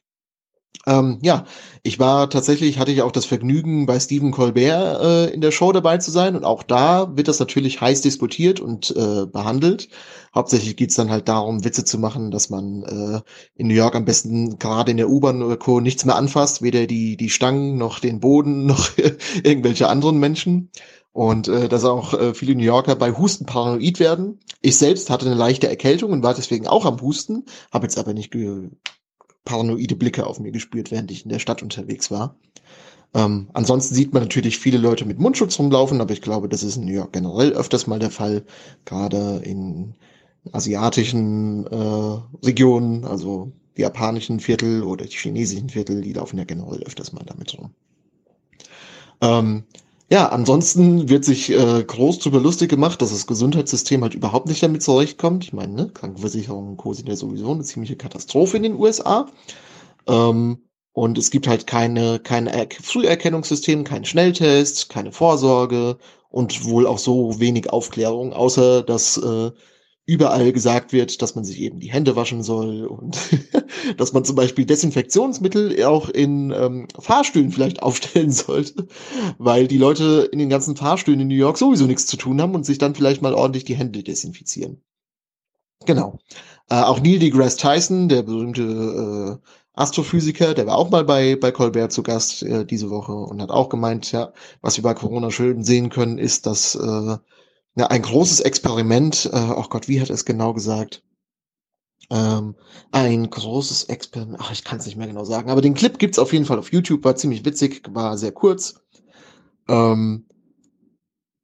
Ähm, 0.86 1.20
ja, 1.22 1.46
ich 1.82 1.98
war 2.00 2.30
tatsächlich, 2.30 2.78
hatte 2.78 2.92
ich 2.92 3.02
auch 3.04 3.12
das 3.12 3.26
Vergnügen, 3.26 3.86
bei 3.86 4.00
Stephen 4.00 4.32
Colbert 4.32 5.02
äh, 5.02 5.34
in 5.34 5.40
der 5.40 5.52
Show 5.52 5.72
dabei 5.72 5.98
zu 5.98 6.12
sein 6.12 6.36
und 6.36 6.44
auch 6.44 6.62
da 6.62 7.16
wird 7.16 7.30
das 7.30 7.40
natürlich 7.40 7.80
heiß 7.80 8.02
diskutiert 8.02 8.60
und 8.60 8.92
äh, 8.92 9.26
behandelt. 9.26 9.88
Hauptsächlich 10.36 10.76
geht's 10.76 10.96
dann 10.96 11.10
halt 11.10 11.30
darum, 11.30 11.64
Witze 11.64 11.86
zu 11.86 11.98
machen, 12.00 12.32
dass 12.32 12.50
man 12.50 12.84
äh, 12.84 13.22
in 13.56 13.68
New 13.68 13.76
York 13.76 13.96
am 13.96 14.04
besten 14.04 14.60
gerade 14.60 14.92
in 14.92 14.98
der 14.98 15.10
U-Bahn 15.10 15.42
oder 15.42 15.58
Co. 15.58 15.80
nichts 15.80 16.04
mehr 16.04 16.16
anfasst, 16.16 16.62
weder 16.62 16.86
die, 16.86 17.16
die 17.16 17.30
Stangen 17.30 17.78
noch 17.78 18.00
den 18.00 18.20
Boden 18.20 18.66
noch 18.66 18.90
irgendwelche 19.44 19.88
anderen 19.88 20.20
Menschen. 20.20 20.70
Und 21.14 21.48
äh, 21.48 21.70
dass 21.70 21.86
auch 21.86 22.14
äh, 22.16 22.34
viele 22.34 22.56
New 22.56 22.64
Yorker 22.64 22.96
bei 22.96 23.12
Husten 23.12 23.46
paranoid 23.46 24.00
werden. 24.00 24.40
Ich 24.62 24.78
selbst 24.78 25.12
hatte 25.12 25.28
eine 25.28 25.36
leichte 25.36 25.70
Erkältung 25.70 26.12
und 26.12 26.24
war 26.24 26.34
deswegen 26.34 26.68
auch 26.68 26.86
am 26.86 27.00
Husten, 27.00 27.46
habe 27.72 27.86
jetzt 27.86 28.00
aber 28.00 28.16
nicht 28.16 28.32
paranoide 29.46 29.96
Blicke 29.96 30.26
auf 30.26 30.40
mir 30.40 30.52
gespürt, 30.52 30.92
während 30.92 31.12
ich 31.12 31.24
in 31.24 31.30
der 31.30 31.40
Stadt 31.40 31.64
unterwegs 31.64 32.12
war. 32.12 32.36
Ähm, 33.14 33.50
ansonsten 33.54 33.94
sieht 33.94 34.14
man 34.14 34.24
natürlich 34.24 34.58
viele 34.58 34.78
Leute 34.78 35.06
mit 35.06 35.20
Mundschutz 35.20 35.60
rumlaufen, 35.60 36.02
aber 36.02 36.14
ich 36.14 36.22
glaube, 36.22 36.50
das 36.50 36.64
ist 36.64 36.78
in 36.78 36.86
New 36.86 36.94
York 36.94 37.14
generell 37.14 37.54
öfters 37.54 37.86
mal 37.86 38.00
der 38.00 38.10
Fall, 38.10 38.44
gerade 38.86 39.42
in 39.44 39.94
asiatischen 40.52 41.68
äh, 41.68 42.46
Regionen, 42.46 43.06
also 43.06 43.52
die 43.78 43.82
japanischen 43.82 44.40
Viertel 44.40 44.84
oder 44.84 45.06
die 45.06 45.16
chinesischen 45.16 45.70
Viertel, 45.70 46.02
die 46.02 46.14
laufen 46.14 46.38
ja 46.38 46.44
generell 46.44 46.84
öfters 46.84 47.14
mal 47.14 47.24
damit 47.26 47.58
rum. 47.58 47.72
Ähm, 49.22 49.64
ja, 50.10 50.30
ansonsten 50.30 51.10
wird 51.10 51.26
sich 51.26 51.50
äh, 51.52 51.84
groß 51.84 52.20
drüber 52.20 52.40
lustig 52.40 52.70
gemacht, 52.70 53.02
dass 53.02 53.12
das 53.12 53.26
Gesundheitssystem 53.28 54.02
halt 54.04 54.14
überhaupt 54.14 54.48
nicht 54.48 54.62
damit 54.62 54.84
zurechtkommt. 54.84 55.44
Ich 55.46 55.54
meine, 55.54 55.74
ne, 55.74 55.90
Krankenversicherung 55.94 56.70
und 56.70 56.78
Co. 56.78 56.94
sind 56.94 57.10
ja 57.10 57.16
sowieso 57.16 57.52
eine 57.52 57.64
ziemliche 57.64 57.96
Katastrophe 57.96 58.58
in 58.58 58.64
den 58.64 58.76
USA. 58.76 59.28
Ähm, 60.08 60.60
und 60.94 61.18
es 61.18 61.32
gibt 61.32 61.48
halt 61.48 61.66
keine, 61.66 62.20
kein 62.20 62.48
er 62.48 62.68
Früherkennungssystem, 62.70 63.84
kein 63.84 64.06
Schnelltest, 64.06 64.90
keine 64.90 65.12
Vorsorge 65.12 65.98
und 66.30 66.66
wohl 66.66 66.86
auch 66.86 67.00
so 67.00 67.40
wenig 67.40 67.72
Aufklärung, 67.72 68.34
außer 68.34 68.84
dass 68.84 69.18
äh, 69.18 69.52
überall 70.06 70.52
gesagt 70.52 70.92
wird, 70.92 71.22
dass 71.22 71.36
man 71.36 71.46
sich 71.46 71.60
eben 71.62 71.80
die 71.80 71.92
Hände 71.92 72.16
waschen 72.16 72.44
soll 72.44 72.86
und 72.86 73.18
dass 73.98 74.12
man 74.12 74.26
zum 74.26 74.36
Beispiel 74.36 74.66
Desinfektionsmittel 74.66 75.84
auch 75.86 76.10
in 76.10 76.52
ähm, 76.52 76.88
Fahrstühlen 77.00 77.52
vielleicht 77.52 77.82
aufstellen 77.84 78.32
sollte, 78.32 78.88
weil 79.38 79.68
die 79.68 79.78
Leute 79.78 80.30
in 80.32 80.40
den 80.40 80.50
ganzen 80.50 80.76
Fahrstühlen 80.76 81.22
in 81.22 81.28
New 81.28 81.36
York 81.36 81.58
sowieso 81.58 81.86
nichts 81.86 82.06
zu 82.06 82.18
tun 82.18 82.42
haben 82.42 82.56
und 82.56 82.66
sich 82.66 82.78
dann 82.78 82.96
vielleicht 82.96 83.22
mal 83.22 83.34
ordentlich 83.34 83.64
die 83.64 83.76
Hände 83.76 84.04
desinfizieren. 84.04 84.82
Genau. 85.86 86.20
Äh, 86.70 86.76
auch 86.76 87.00
Neil 87.02 87.20
deGrasse 87.20 87.58
Tyson, 87.58 88.10
der 88.10 88.24
berühmte 88.24 89.40
äh, 89.42 89.48
Astrophysiker, 89.76 90.54
der 90.54 90.68
war 90.68 90.78
auch 90.78 90.92
mal 90.92 91.04
bei, 91.04 91.36
bei 91.36 91.52
Colbert 91.52 91.92
zu 91.92 92.04
Gast 92.04 92.44
äh, 92.44 92.66
diese 92.66 92.90
Woche 92.90 93.14
und 93.14 93.42
hat 93.42 93.50
auch 93.50 93.70
gemeint, 93.70 94.12
ja, 94.12 94.32
was 94.62 94.78
wir 94.78 94.84
bei 94.84 94.94
Corona 94.94 95.32
schön 95.32 95.64
sehen 95.64 95.90
können, 95.90 96.20
ist, 96.20 96.46
dass 96.46 96.76
äh, 96.76 97.18
ja, 97.76 97.88
ein 97.88 98.02
großes 98.02 98.42
Experiment, 98.42 99.30
äh, 99.32 99.50
oh 99.56 99.66
Gott, 99.70 99.88
wie 99.88 100.00
hat 100.02 100.10
er 100.10 100.16
es 100.16 100.26
genau 100.26 100.54
gesagt? 100.54 101.04
Ähm, 102.10 102.56
ein 102.92 103.30
großes 103.30 103.86
Experiment, 103.86 104.38
ach, 104.40 104.52
ich 104.52 104.64
kann 104.64 104.80
es 104.80 104.86
nicht 104.86 104.98
mehr 104.98 105.08
genau 105.08 105.24
sagen, 105.24 105.50
aber 105.50 105.62
den 105.62 105.74
Clip 105.74 105.98
gibt's 105.98 106.20
auf 106.20 106.34
jeden 106.34 106.46
Fall 106.46 106.60
auf 106.60 106.72
YouTube, 106.72 107.04
war 107.04 107.16
ziemlich 107.16 107.46
witzig, 107.46 107.84
war 107.90 108.18
sehr 108.18 108.32
kurz. 108.32 108.76
Ähm, 109.68 110.28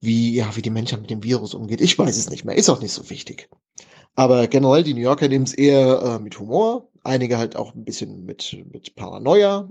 wie, 0.02 0.36
ja, 0.36 0.56
wie 0.56 0.62
die 0.62 0.70
Menschheit 0.70 1.02
mit 1.02 1.10
dem 1.10 1.24
Virus 1.24 1.54
umgeht, 1.54 1.82
ich 1.82 1.98
weiß 1.98 2.18
es 2.18 2.30
nicht 2.30 2.46
mehr, 2.46 2.56
ist 2.56 2.70
auch 2.70 2.82
nicht 2.82 2.94
so 2.94 3.10
wichtig. 3.10 3.50
Aber 4.16 4.48
generell, 4.48 4.84
die 4.84 4.94
New 4.94 5.02
Yorker 5.02 5.28
nehmen 5.28 5.46
es 5.46 5.54
eher 5.54 6.02
äh, 6.02 6.20
mit 6.20 6.40
Humor, 6.40 6.90
einige 7.04 7.38
halt 7.38 7.56
auch 7.56 7.74
ein 7.74 7.86
bisschen 7.86 8.26
mit, 8.26 8.66
mit 8.72 8.96
Paranoia. 8.96 9.70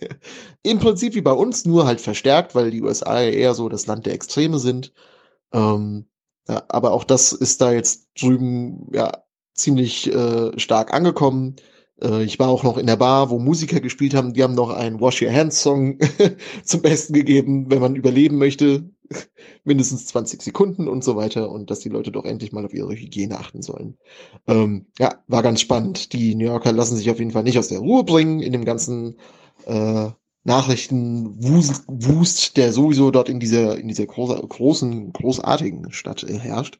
Im 0.62 0.78
Prinzip 0.78 1.14
wie 1.14 1.20
bei 1.20 1.32
uns, 1.32 1.64
nur 1.64 1.86
halt 1.86 2.00
verstärkt, 2.00 2.54
weil 2.54 2.70
die 2.70 2.82
USA 2.82 3.22
eher 3.22 3.54
so 3.54 3.68
das 3.68 3.86
Land 3.86 4.06
der 4.06 4.14
Extreme 4.14 4.58
sind. 4.58 4.92
Ähm, 5.54 6.06
ja, 6.48 6.62
aber 6.68 6.92
auch 6.92 7.04
das 7.04 7.32
ist 7.32 7.62
da 7.62 7.72
jetzt 7.72 8.08
drüben 8.20 8.88
ja 8.92 9.24
ziemlich 9.54 10.12
äh, 10.12 10.58
stark 10.58 10.92
angekommen. 10.92 11.56
Äh, 12.02 12.24
ich 12.24 12.38
war 12.38 12.48
auch 12.48 12.64
noch 12.64 12.76
in 12.76 12.86
der 12.86 12.96
Bar, 12.96 13.30
wo 13.30 13.38
Musiker 13.38 13.80
gespielt 13.80 14.14
haben. 14.14 14.34
Die 14.34 14.42
haben 14.42 14.54
noch 14.54 14.70
einen 14.70 15.00
Wash 15.00 15.22
Your 15.22 15.32
Hands 15.32 15.58
Song 15.58 15.98
zum 16.64 16.82
Besten 16.82 17.14
gegeben, 17.14 17.70
wenn 17.70 17.80
man 17.80 17.96
überleben 17.96 18.36
möchte. 18.36 18.90
Mindestens 19.64 20.06
20 20.06 20.42
Sekunden 20.42 20.88
und 20.88 21.04
so 21.04 21.16
weiter. 21.16 21.50
Und 21.50 21.70
dass 21.70 21.80
die 21.80 21.88
Leute 21.88 22.10
doch 22.10 22.24
endlich 22.24 22.52
mal 22.52 22.64
auf 22.64 22.74
ihre 22.74 22.92
Hygiene 22.92 23.38
achten 23.38 23.62
sollen. 23.62 23.96
Ähm, 24.46 24.86
ja, 24.98 25.22
war 25.28 25.42
ganz 25.42 25.60
spannend. 25.60 26.12
Die 26.12 26.34
New 26.34 26.46
Yorker 26.46 26.72
lassen 26.72 26.96
sich 26.96 27.10
auf 27.10 27.18
jeden 27.18 27.30
Fall 27.30 27.44
nicht 27.44 27.58
aus 27.58 27.68
der 27.68 27.78
Ruhe 27.78 28.04
bringen 28.04 28.40
in 28.40 28.52
dem 28.52 28.64
ganzen 28.64 29.16
äh, 29.66 30.10
Nachrichtenwust, 30.44 32.56
der 32.58 32.72
sowieso 32.72 33.10
dort 33.10 33.30
in 33.30 33.40
dieser, 33.40 33.78
in 33.78 33.88
dieser 33.88 34.06
große, 34.06 34.34
großen, 34.46 35.12
großartigen 35.12 35.90
Stadt 35.92 36.22
äh, 36.22 36.38
herrscht. 36.38 36.78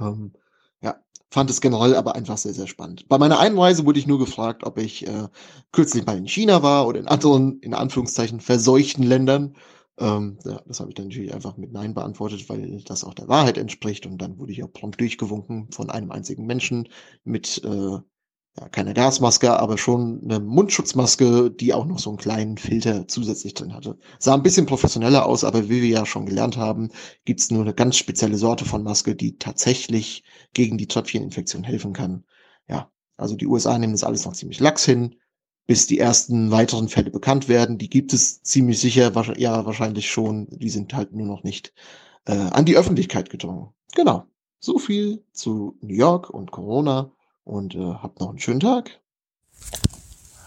Ähm, 0.00 0.32
ja, 0.80 0.96
fand 1.30 1.50
es 1.50 1.60
generell 1.60 1.94
aber 1.94 2.16
einfach 2.16 2.38
sehr, 2.38 2.54
sehr 2.54 2.66
spannend. 2.66 3.08
Bei 3.08 3.18
meiner 3.18 3.38
Einreise 3.38 3.84
wurde 3.84 3.98
ich 3.98 4.06
nur 4.06 4.18
gefragt, 4.18 4.64
ob 4.64 4.78
ich 4.78 5.06
äh, 5.06 5.28
kürzlich 5.70 6.06
mal 6.06 6.16
in 6.16 6.26
China 6.26 6.62
war 6.62 6.86
oder 6.86 6.98
in 6.98 7.08
anderen, 7.08 7.60
in 7.60 7.74
Anführungszeichen, 7.74 8.40
verseuchten 8.40 9.04
Ländern. 9.04 9.56
Ähm, 9.98 10.38
ja, 10.44 10.62
das 10.66 10.80
habe 10.80 10.90
ich 10.90 10.94
dann 10.94 11.08
natürlich 11.08 11.34
einfach 11.34 11.58
mit 11.58 11.72
Nein 11.72 11.92
beantwortet, 11.92 12.48
weil 12.48 12.82
das 12.84 13.04
auch 13.04 13.14
der 13.14 13.28
Wahrheit 13.28 13.58
entspricht. 13.58 14.06
Und 14.06 14.18
dann 14.18 14.38
wurde 14.38 14.52
ich 14.52 14.64
auch 14.64 14.72
prompt 14.72 15.00
durchgewunken 15.00 15.70
von 15.72 15.90
einem 15.90 16.10
einzigen 16.10 16.46
Menschen 16.46 16.88
mit 17.22 17.62
äh, 17.64 17.98
ja, 18.58 18.68
keine 18.70 18.94
Gasmaske, 18.94 19.58
aber 19.58 19.76
schon 19.76 20.22
eine 20.24 20.40
Mundschutzmaske, 20.40 21.50
die 21.50 21.74
auch 21.74 21.84
noch 21.84 21.98
so 21.98 22.10
einen 22.10 22.18
kleinen 22.18 22.56
Filter 22.56 23.06
zusätzlich 23.06 23.54
drin 23.54 23.74
hatte. 23.74 23.98
Sah 24.18 24.34
ein 24.34 24.42
bisschen 24.42 24.66
professioneller 24.66 25.26
aus, 25.26 25.44
aber 25.44 25.68
wie 25.68 25.82
wir 25.82 25.88
ja 25.88 26.06
schon 26.06 26.26
gelernt 26.26 26.56
haben, 26.56 26.90
gibt's 27.24 27.50
nur 27.50 27.62
eine 27.62 27.74
ganz 27.74 27.96
spezielle 27.96 28.38
Sorte 28.38 28.64
von 28.64 28.82
Maske, 28.82 29.14
die 29.14 29.36
tatsächlich 29.36 30.24
gegen 30.54 30.78
die 30.78 30.86
Tröpfcheninfektion 30.86 31.64
helfen 31.64 31.92
kann. 31.92 32.24
Ja, 32.68 32.90
also 33.18 33.36
die 33.36 33.46
USA 33.46 33.78
nehmen 33.78 33.92
das 33.92 34.04
alles 34.04 34.24
noch 34.24 34.32
ziemlich 34.32 34.60
lax 34.60 34.84
hin, 34.86 35.16
bis 35.66 35.86
die 35.86 35.98
ersten 35.98 36.50
weiteren 36.50 36.88
Fälle 36.88 37.10
bekannt 37.10 37.48
werden. 37.48 37.76
Die 37.76 37.90
gibt 37.90 38.14
es 38.14 38.42
ziemlich 38.42 38.78
sicher, 38.78 39.12
ja 39.36 39.66
wahrscheinlich 39.66 40.10
schon. 40.10 40.46
Die 40.50 40.70
sind 40.70 40.94
halt 40.94 41.12
nur 41.12 41.26
noch 41.26 41.42
nicht 41.42 41.74
äh, 42.24 42.32
an 42.32 42.64
die 42.64 42.76
Öffentlichkeit 42.76 43.28
gedrungen. 43.28 43.70
Genau. 43.94 44.24
So 44.60 44.78
viel 44.78 45.24
zu 45.32 45.76
New 45.82 45.94
York 45.94 46.30
und 46.30 46.50
Corona 46.50 47.12
und 47.46 47.74
äh, 47.74 47.78
habt 47.78 48.20
noch 48.20 48.30
einen 48.30 48.38
schönen 48.38 48.60
Tag. 48.60 48.90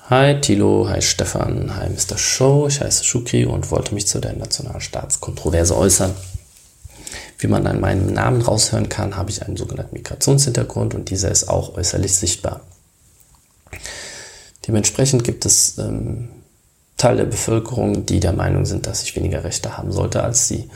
Hi 0.09 0.39
Tilo, 0.41 0.89
hi 0.89 1.01
Stefan, 1.01 1.75
hi 1.75 1.89
Mr. 1.89 2.17
Show, 2.17 2.67
ich 2.67 2.81
heiße 2.81 3.03
Shukri 3.03 3.45
und 3.45 3.71
wollte 3.71 3.93
mich 3.93 4.07
zu 4.07 4.19
der 4.19 4.33
Nationalstaatskontroverse 4.33 5.75
äußern. 5.75 6.13
Wie 7.37 7.47
man 7.47 7.65
an 7.67 7.79
meinem 7.79 8.11
Namen 8.13 8.41
raushören 8.41 8.89
kann, 8.89 9.15
habe 9.15 9.29
ich 9.29 9.43
einen 9.43 9.55
sogenannten 9.55 9.95
Migrationshintergrund 9.95 10.93
und 10.93 11.09
dieser 11.09 11.31
ist 11.31 11.47
auch 11.47 11.75
äußerlich 11.75 12.13
sichtbar. 12.13 12.61
Dementsprechend 14.67 15.23
gibt 15.23 15.45
es 15.45 15.77
ähm, 15.77 16.29
Teil 16.97 17.15
der 17.15 17.25
Bevölkerung, 17.25 18.05
die 18.05 18.19
der 18.19 18.33
Meinung 18.33 18.65
sind, 18.65 18.87
dass 18.87 19.03
ich 19.03 19.15
weniger 19.15 19.43
Rechte 19.43 19.77
haben 19.77 19.91
sollte 19.91 20.21
als 20.21 20.47
sie. 20.47 20.69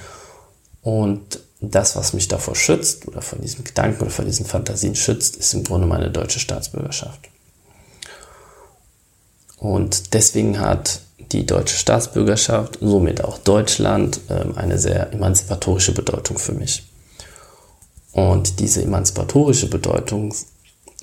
Und 0.81 1.39
das, 1.71 1.95
was 1.95 2.13
mich 2.13 2.27
davor 2.27 2.55
schützt 2.55 3.07
oder 3.07 3.21
von 3.21 3.41
diesen 3.41 3.63
Gedanken 3.63 4.01
oder 4.01 4.11
von 4.11 4.25
diesen 4.25 4.45
Fantasien 4.45 4.95
schützt, 4.95 5.37
ist 5.37 5.53
im 5.53 5.63
Grunde 5.63 5.87
meine 5.87 6.09
deutsche 6.11 6.39
Staatsbürgerschaft. 6.39 7.19
Und 9.57 10.13
deswegen 10.13 10.59
hat 10.59 11.01
die 11.31 11.45
deutsche 11.45 11.77
Staatsbürgerschaft, 11.77 12.79
somit 12.81 13.23
auch 13.23 13.37
Deutschland, 13.37 14.19
ähm, 14.29 14.57
eine 14.57 14.77
sehr 14.77 15.11
emanzipatorische 15.13 15.93
Bedeutung 15.93 16.37
für 16.37 16.51
mich. 16.51 16.83
Und 18.11 18.59
diese 18.59 18.83
emanzipatorische 18.83 19.67
Bedeutung 19.69 20.35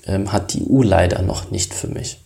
ähm, 0.05 0.31
hat 0.31 0.53
die 0.53 0.63
EU 0.69 0.83
leider 0.83 1.21
noch 1.21 1.51
nicht 1.51 1.73
für 1.73 1.87
mich. 1.87 2.19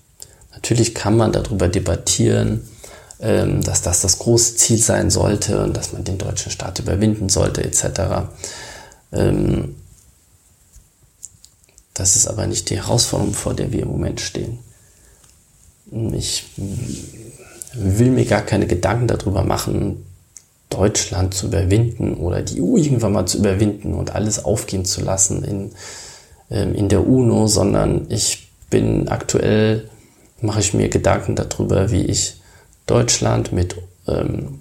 Natürlich 0.53 0.93
kann 0.93 1.17
man 1.17 1.31
darüber 1.31 1.67
debattieren, 1.67 2.67
dass 3.17 3.81
das 3.81 4.01
das 4.01 4.19
große 4.19 4.55
Ziel 4.55 4.77
sein 4.77 5.09
sollte 5.09 5.63
und 5.63 5.75
dass 5.77 5.93
man 5.93 6.03
den 6.03 6.17
deutschen 6.17 6.51
Staat 6.51 6.79
überwinden 6.79 7.29
sollte 7.29 7.63
etc. 7.63 8.27
Ähm, 9.13 9.75
das 11.93 12.17
ist 12.17 12.27
aber 12.27 12.45
nicht 12.45 12.69
die 12.69 12.75
Herausforderung, 12.75 13.33
vor 13.33 13.53
der 13.53 13.71
wir 13.71 13.83
im 13.83 13.87
Moment 13.87 14.19
stehen. 14.19 14.59
Ich 16.13 16.45
will 17.73 18.11
mir 18.11 18.25
gar 18.25 18.41
keine 18.41 18.67
Gedanken 18.67 19.07
darüber 19.07 19.43
machen, 19.43 20.05
Deutschland 20.69 21.33
zu 21.33 21.47
überwinden 21.47 22.15
oder 22.15 22.41
die 22.41 22.61
EU 22.61 22.75
irgendwann 22.75 23.13
mal 23.13 23.25
zu 23.25 23.37
überwinden 23.37 23.93
und 23.93 24.13
alles 24.13 24.43
aufgehen 24.43 24.83
zu 24.83 25.01
lassen 25.01 25.43
in, 25.43 25.71
ähm, 26.49 26.75
in 26.75 26.89
der 26.89 27.07
UNO, 27.07 27.47
sondern 27.47 28.07
ich 28.09 28.49
bin 28.69 29.07
aktuell, 29.07 29.89
mache 30.41 30.59
ich 30.59 30.73
mir 30.73 30.89
Gedanken 30.89 31.35
darüber, 31.35 31.91
wie 31.91 32.03
ich 32.03 32.41
Deutschland 32.85 33.51
mit 33.51 33.75
ähm, 34.07 34.59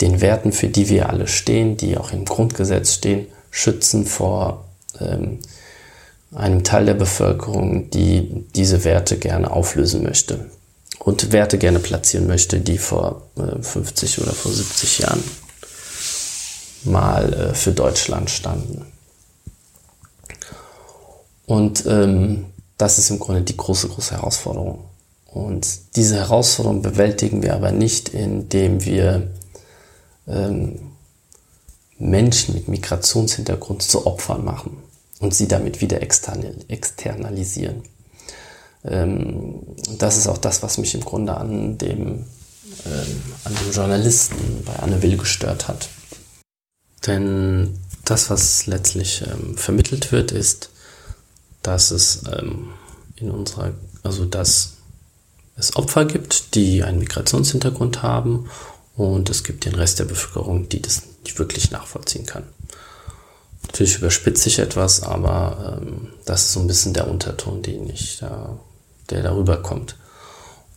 den 0.00 0.20
Werten, 0.20 0.52
für 0.52 0.68
die 0.68 0.88
wir 0.88 1.08
alle 1.08 1.26
stehen, 1.26 1.76
die 1.76 1.96
auch 1.96 2.12
im 2.12 2.24
Grundgesetz 2.24 2.94
stehen, 2.94 3.26
schützen 3.50 4.06
vor 4.06 4.66
ähm, 5.00 5.38
einem 6.34 6.64
Teil 6.64 6.86
der 6.86 6.94
Bevölkerung, 6.94 7.90
die 7.90 8.44
diese 8.54 8.84
Werte 8.84 9.16
gerne 9.16 9.50
auflösen 9.50 10.02
möchte 10.02 10.50
und 10.98 11.32
Werte 11.32 11.56
gerne 11.56 11.78
platzieren 11.78 12.26
möchte, 12.26 12.60
die 12.60 12.78
vor 12.78 13.28
äh, 13.36 13.62
50 13.62 14.20
oder 14.20 14.32
vor 14.32 14.52
70 14.52 14.98
Jahren 14.98 15.22
mal 16.84 17.32
äh, 17.32 17.54
für 17.54 17.72
Deutschland 17.72 18.30
standen. 18.30 18.86
Und 21.46 21.86
ähm, 21.86 22.46
das 22.76 22.98
ist 22.98 23.10
im 23.10 23.18
Grunde 23.18 23.42
die 23.42 23.56
große, 23.56 23.88
große 23.88 24.16
Herausforderung. 24.16 24.84
Und 25.36 25.96
diese 25.96 26.16
Herausforderung 26.16 26.80
bewältigen 26.80 27.42
wir 27.42 27.54
aber 27.54 27.70
nicht, 27.70 28.08
indem 28.08 28.82
wir 28.86 29.28
ähm, 30.26 30.78
Menschen 31.98 32.54
mit 32.54 32.68
Migrationshintergrund 32.68 33.82
zu 33.82 34.06
Opfern 34.06 34.46
machen 34.46 34.78
und 35.20 35.34
sie 35.34 35.46
damit 35.46 35.82
wieder 35.82 36.00
externalisieren. 36.00 37.82
Ähm, 38.82 39.60
das 39.98 40.16
ist 40.16 40.26
auch 40.26 40.38
das, 40.38 40.62
was 40.62 40.78
mich 40.78 40.94
im 40.94 41.02
Grunde 41.02 41.36
an 41.36 41.76
dem, 41.76 42.24
ähm, 42.86 43.22
an 43.44 43.54
dem 43.56 43.72
Journalisten 43.72 44.64
bei 44.64 44.76
Anne 44.76 45.02
Will 45.02 45.18
gestört 45.18 45.68
hat. 45.68 45.90
Denn 47.06 47.78
das, 48.06 48.30
was 48.30 48.64
letztlich 48.64 49.22
ähm, 49.30 49.58
vermittelt 49.58 50.12
wird, 50.12 50.32
ist, 50.32 50.70
dass 51.60 51.90
es 51.90 52.22
ähm, 52.38 52.70
in 53.16 53.30
unserer, 53.30 53.74
also 54.02 54.24
dass 54.24 54.75
es 55.56 55.74
Opfer 55.76 56.04
gibt, 56.04 56.54
die 56.54 56.82
einen 56.82 56.98
Migrationshintergrund 56.98 58.02
haben 58.02 58.48
und 58.96 59.30
es 59.30 59.42
gibt 59.42 59.64
den 59.64 59.74
Rest 59.74 59.98
der 59.98 60.04
Bevölkerung, 60.04 60.68
die 60.68 60.82
das 60.82 61.02
nicht 61.24 61.38
wirklich 61.38 61.70
nachvollziehen 61.70 62.26
kann. 62.26 62.44
Natürlich 63.66 63.98
überspitze 63.98 64.48
ich 64.48 64.58
etwas, 64.58 65.02
aber 65.02 65.78
ähm, 65.80 66.08
das 66.24 66.44
ist 66.44 66.52
so 66.52 66.60
ein 66.60 66.66
bisschen 66.66 66.94
der 66.94 67.08
Unterton, 67.08 67.62
den 67.62 67.88
ich 67.90 68.18
da, 68.18 68.58
der 69.10 69.22
darüber 69.22 69.56
kommt. 69.56 69.96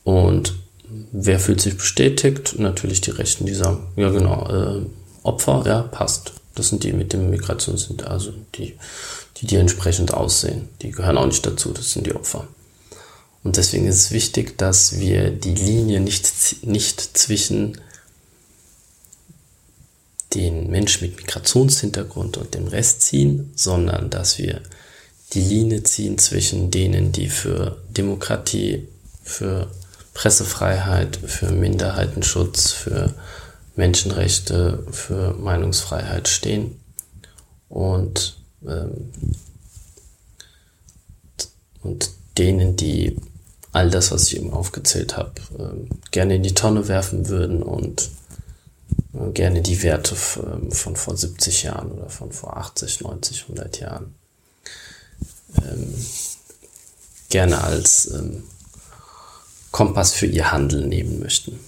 Und 0.03 0.55
wer 1.11 1.39
fühlt 1.39 1.61
sich 1.61 1.77
bestätigt? 1.77 2.55
Natürlich 2.57 3.01
die 3.01 3.11
Rechten, 3.11 3.45
die 3.45 3.53
sagen, 3.53 3.87
ja 3.95 4.09
genau, 4.09 4.49
äh, 4.49 4.85
Opfer, 5.23 5.63
ja, 5.65 5.83
passt. 5.83 6.33
Das 6.55 6.69
sind 6.69 6.83
die 6.83 6.93
mit 6.93 7.13
dem 7.13 7.29
Migrationshintergrund, 7.29 8.11
also 8.11 8.33
die, 8.55 8.75
die, 9.37 9.45
die 9.45 9.55
entsprechend 9.57 10.13
aussehen. 10.13 10.69
Die 10.81 10.91
gehören 10.91 11.17
auch 11.17 11.25
nicht 11.25 11.45
dazu, 11.45 11.71
das 11.71 11.91
sind 11.91 12.07
die 12.07 12.15
Opfer. 12.15 12.47
Und 13.43 13.57
deswegen 13.57 13.87
ist 13.87 13.97
es 13.97 14.11
wichtig, 14.11 14.57
dass 14.57 14.99
wir 14.99 15.31
die 15.31 15.55
Linie 15.55 16.01
nicht, 16.01 16.63
nicht 16.65 17.17
zwischen 17.17 17.79
den 20.33 20.69
Menschen 20.69 21.07
mit 21.07 21.17
Migrationshintergrund 21.17 22.37
und 22.37 22.53
dem 22.53 22.67
Rest 22.67 23.01
ziehen, 23.01 23.51
sondern 23.55 24.09
dass 24.09 24.37
wir 24.37 24.61
die 25.33 25.41
Linie 25.41 25.83
ziehen 25.83 26.17
zwischen 26.17 26.69
denen, 26.71 27.11
die 27.11 27.29
für 27.29 27.81
Demokratie, 27.89 28.87
für 29.23 29.71
Pressefreiheit, 30.13 31.17
für 31.17 31.51
Minderheitenschutz, 31.51 32.71
für 32.71 33.13
Menschenrechte, 33.75 34.85
für 34.91 35.33
Meinungsfreiheit 35.35 36.27
stehen. 36.27 36.79
Und, 37.69 38.37
ähm, 38.67 39.11
und 41.81 42.09
denen, 42.37 42.75
die 42.75 43.15
all 43.71 43.89
das, 43.89 44.11
was 44.11 44.27
ich 44.27 44.37
eben 44.37 44.51
aufgezählt 44.51 45.17
habe, 45.17 45.33
äh, 45.57 46.09
gerne 46.11 46.35
in 46.35 46.43
die 46.43 46.53
Tonne 46.53 46.87
werfen 46.87 47.27
würden 47.27 47.61
und 47.61 48.09
äh, 49.13 49.31
gerne 49.31 49.61
die 49.61 49.83
Werte 49.83 50.15
ähm, 50.37 50.71
von 50.71 50.95
vor 50.95 51.15
70 51.15 51.63
Jahren 51.63 51.91
oder 51.91 52.09
von 52.09 52.31
vor 52.31 52.57
80, 52.57 53.01
90, 53.01 53.43
100 53.43 53.79
Jahren 53.79 54.15
ähm, 55.57 55.93
gerne 57.29 57.63
als 57.63 58.11
ähm, 58.11 58.43
Kompass 59.71 60.13
für 60.13 60.25
ihr 60.25 60.51
Handeln 60.51 60.89
nehmen 60.89 61.19
möchten. 61.19 61.59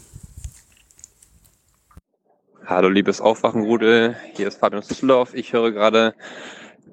Hallo 2.65 2.89
liebes 2.89 3.21
Aufwachenrudel, 3.21 4.15
hier 4.33 4.47
ist 4.47 4.59
Fabian 4.59 4.81
Düsseldorf. 4.81 5.33
Ich 5.33 5.53
höre 5.53 5.71
gerade 5.71 6.15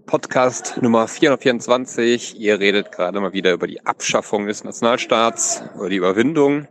Podcast 0.09 0.79
Nummer 0.81 1.07
424. 1.07 2.41
Ihr 2.41 2.59
redet 2.59 2.93
gerade 2.93 3.21
mal 3.21 3.35
wieder 3.35 3.53
über 3.53 3.67
die 3.67 3.85
Abschaffung 3.85 4.47
des 4.47 4.65
Nationalstaats 4.65 5.63
oder 5.79 5.91
die 5.91 5.97
Überwindung. 5.97 6.67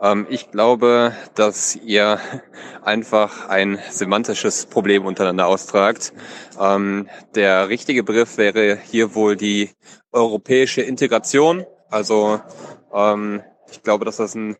Ähm, 0.00 0.26
ich 0.30 0.50
glaube, 0.50 1.12
dass 1.34 1.76
ihr 1.76 2.18
einfach 2.82 3.46
ein 3.50 3.78
semantisches 3.90 4.64
Problem 4.64 5.04
untereinander 5.04 5.48
austragt. 5.48 6.14
Ähm, 6.58 7.10
der 7.34 7.68
richtige 7.68 8.04
Begriff 8.04 8.38
wäre 8.38 8.78
hier 8.90 9.14
wohl 9.14 9.36
die 9.36 9.68
europäische 10.10 10.80
Integration. 10.80 11.66
Also 11.90 12.40
ähm, 12.94 13.42
ich 13.70 13.82
glaube, 13.82 14.06
dass 14.06 14.16
das 14.16 14.34
ein 14.34 14.56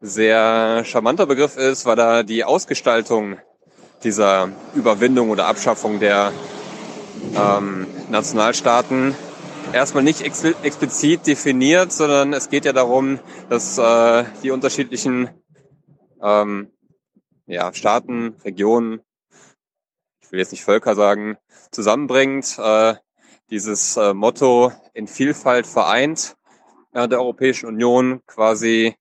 sehr 0.00 0.84
charmanter 0.84 1.26
Begriff 1.26 1.56
ist, 1.56 1.84
weil 1.84 1.96
da 1.96 2.22
die 2.22 2.44
Ausgestaltung 2.44 3.38
dieser 4.04 4.50
Überwindung 4.76 5.30
oder 5.30 5.46
Abschaffung 5.46 5.98
der 5.98 6.32
ähm, 7.36 7.86
Nationalstaaten 8.10 9.14
erstmal 9.72 10.02
nicht 10.02 10.20
ex 10.22 10.44
explizit 10.44 11.26
definiert, 11.26 11.92
sondern 11.92 12.32
es 12.32 12.50
geht 12.50 12.64
ja 12.64 12.72
darum, 12.72 13.18
dass 13.48 13.78
äh, 13.78 14.24
die 14.42 14.50
unterschiedlichen 14.50 15.30
ähm, 16.22 16.70
ja, 17.46 17.72
Staaten, 17.72 18.36
Regionen, 18.44 19.00
ich 20.22 20.30
will 20.30 20.38
jetzt 20.38 20.52
nicht 20.52 20.64
Völker 20.64 20.94
sagen, 20.94 21.36
zusammenbringt. 21.70 22.58
Äh, 22.58 22.94
dieses 23.50 23.96
äh, 23.96 24.14
Motto 24.14 24.72
in 24.94 25.06
Vielfalt 25.06 25.66
vereint 25.66 26.36
äh, 26.92 27.08
der 27.08 27.18
Europäischen 27.18 27.66
Union 27.66 28.20
quasi 28.26 28.94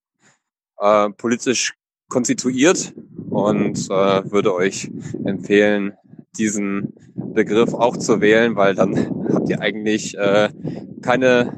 äh, 0.78 1.10
politisch 1.12 1.74
konstituiert 2.10 2.94
und 3.30 3.78
äh, 3.90 4.32
würde 4.32 4.54
euch 4.54 4.92
empfehlen, 5.24 5.94
diesen 6.38 6.94
Begriff 7.16 7.74
auch 7.74 7.98
zu 7.98 8.22
wählen, 8.22 8.56
weil 8.56 8.76
dann 8.76 8.96
habt 9.34 9.50
ihr 9.50 9.62
eigentlich 9.62 10.18
äh, 10.18 10.50
keine 11.02 11.58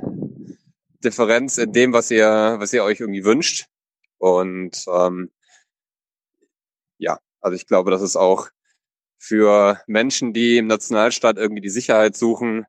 Differenz 1.04 1.58
in 1.58 1.72
dem, 1.74 1.94
was 1.94 2.12
ihr, 2.12 2.56
was 2.58 2.74
ihr 2.74 2.84
euch 2.84 3.00
irgendwie 3.00 3.26
wünscht. 3.26 3.68
Und 4.18 4.86
ähm, 4.88 5.32
ja, 6.98 7.20
also 7.42 7.56
ich 7.56 7.68
glaube, 7.68 7.92
das 7.92 8.02
ist 8.02 8.16
auch 8.16 8.50
für 9.18 9.82
Menschen, 9.88 10.34
die 10.34 10.58
im 10.58 10.68
Nationalstaat 10.68 11.38
irgendwie 11.38 11.62
die 11.62 11.70
Sicherheit 11.70 12.16
suchen, 12.16 12.66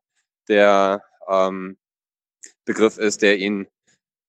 der 0.49 1.03
ähm, 1.29 1.79
Begriff 2.65 2.99
ist, 2.99 3.23
der 3.23 3.39
ihnen 3.39 3.67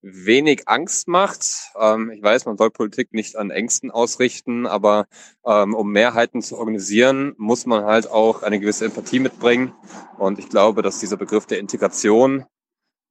wenig 0.06 0.68
Angst 0.68 1.08
macht. 1.08 1.72
Ähm, 1.80 2.12
ich 2.12 2.22
weiß, 2.22 2.46
man 2.46 2.58
soll 2.58 2.70
Politik 2.70 3.12
nicht 3.12 3.36
an 3.36 3.50
Ängsten 3.50 3.90
ausrichten, 3.90 4.68
aber 4.68 5.08
ähm, 5.46 5.74
um 5.74 5.92
Mehrheiten 5.92 6.44
zu 6.44 6.58
organisieren, 6.58 7.34
muss 7.38 7.66
man 7.66 7.86
halt 7.86 8.08
auch 8.08 8.44
eine 8.44 8.60
gewisse 8.60 8.86
Empathie 8.86 9.20
mitbringen. 9.20 9.74
Und 10.20 10.38
ich 10.38 10.48
glaube, 10.50 10.84
dass 10.84 11.00
dieser 11.00 11.18
Begriff 11.18 11.48
der 11.48 11.58
Integration 11.58 12.46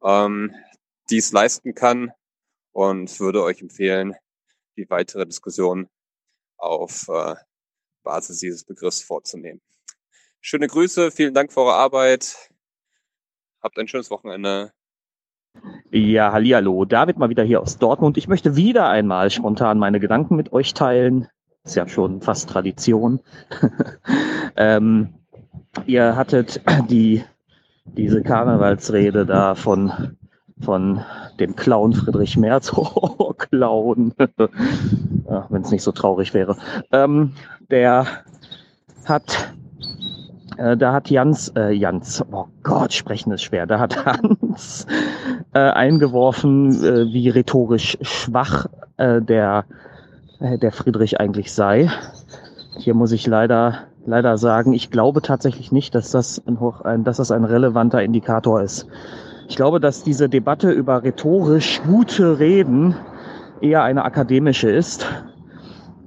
ähm, 0.05 0.55
dies 1.11 1.33
leisten 1.33 1.75
kann 1.75 2.13
und 2.73 3.19
würde 3.19 3.43
euch 3.43 3.61
empfehlen, 3.61 4.15
die 4.77 4.89
weitere 4.89 5.27
Diskussion 5.27 5.89
auf 6.57 7.09
äh, 7.09 7.35
Basis 8.05 8.39
dieses 8.39 8.65
Begriffs 8.65 9.03
vorzunehmen. 9.03 9.61
Schöne 10.41 10.69
Grüße, 10.69 11.11
vielen 11.11 11.35
Dank 11.35 11.53
für 11.53 11.61
eure 11.61 11.75
Arbeit. 11.75 12.51
Habt 13.61 13.79
ein 13.79 13.89
schönes 13.89 14.11
Wochenende. 14.11 14.73
Ja, 15.91 16.33
hallihallo, 16.33 16.85
David 16.85 17.19
mal 17.19 17.29
wieder 17.29 17.45
hier 17.45 17.61
aus 17.61 17.79
Dortmund. 17.79 18.17
Ich 18.17 18.27
möchte 18.27 18.57
wieder 18.57 18.89
einmal 18.89 19.31
spontan 19.31 19.79
meine 19.79 20.01
Gedanken 20.01 20.35
mit 20.35 20.53
euch 20.53 20.75
teilen. 20.75 21.29
Ist 21.63 21.77
ja 21.77 21.87
schon 21.87 22.21
fast 22.21 22.51
Tradition. 22.51 23.21
ähm, 24.57 25.15
ihr 25.87 26.17
hattet 26.17 26.61
die, 26.91 27.23
diese 27.85 28.23
Karnevalsrede 28.23 29.25
da 29.25 29.55
von, 29.55 30.17
von 30.61 31.05
dem 31.39 31.55
Clown 31.55 31.93
Friedrich 31.93 32.37
Merz. 32.37 32.73
Oh, 32.77 33.33
Clown. 33.33 34.15
Wenn 35.49 35.63
es 35.63 35.71
nicht 35.71 35.85
so 35.85 35.93
traurig 35.93 36.35
wäre. 36.35 36.57
Ähm, 36.91 37.35
der 37.71 38.07
hat 39.05 39.55
äh, 40.57 40.77
da 40.77 40.93
hat 40.93 41.11
Jans, 41.11 41.53
äh, 41.57 41.71
Jans, 41.71 42.25
oh 42.31 42.47
Gott, 42.63 42.93
sprechen 42.93 43.33
ist 43.33 43.43
schwer, 43.43 43.67
da 43.67 43.79
hat 43.79 44.05
Hans 44.05 44.87
äh, 45.55 45.59
eingeworfen, 45.59 46.85
äh, 46.85 47.13
wie 47.13 47.29
rhetorisch 47.29 47.97
schwach 48.03 48.67
äh, 48.97 49.23
der, 49.23 49.65
äh, 50.41 50.59
der 50.59 50.73
Friedrich 50.73 51.21
eigentlich 51.21 51.53
sei. 51.53 51.91
Hier 52.77 52.95
muss 52.95 53.13
ich 53.13 53.27
leider, 53.27 53.79
leider 54.05 54.37
sagen, 54.37 54.73
ich 54.73 54.91
glaube 54.91 55.23
tatsächlich 55.23 55.73
nicht, 55.73 55.95
dass 55.95 56.11
das 56.11 56.43
ein, 56.85 57.05
dass 57.05 57.19
das 57.19 57.31
ein 57.31 57.45
relevanter 57.45 58.03
Indikator 58.03 58.61
ist. 58.63 58.87
Ich 59.49 59.57
glaube, 59.57 59.79
dass 59.79 60.03
diese 60.03 60.29
Debatte 60.29 60.71
über 60.71 61.03
rhetorisch 61.03 61.81
gute 61.87 62.39
Reden 62.39 62.97
eher 63.61 63.83
eine 63.83 64.05
akademische 64.05 64.71
ist. 64.71 65.07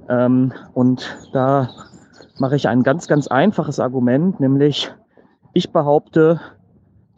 Ähm, 0.08 0.52
und 0.74 1.16
da 1.32 1.70
mache 2.38 2.56
ich 2.56 2.68
ein 2.68 2.82
ganz, 2.82 3.08
ganz 3.08 3.28
einfaches 3.28 3.80
Argument, 3.80 4.40
nämlich 4.40 4.92
ich 5.54 5.72
behaupte, 5.72 6.40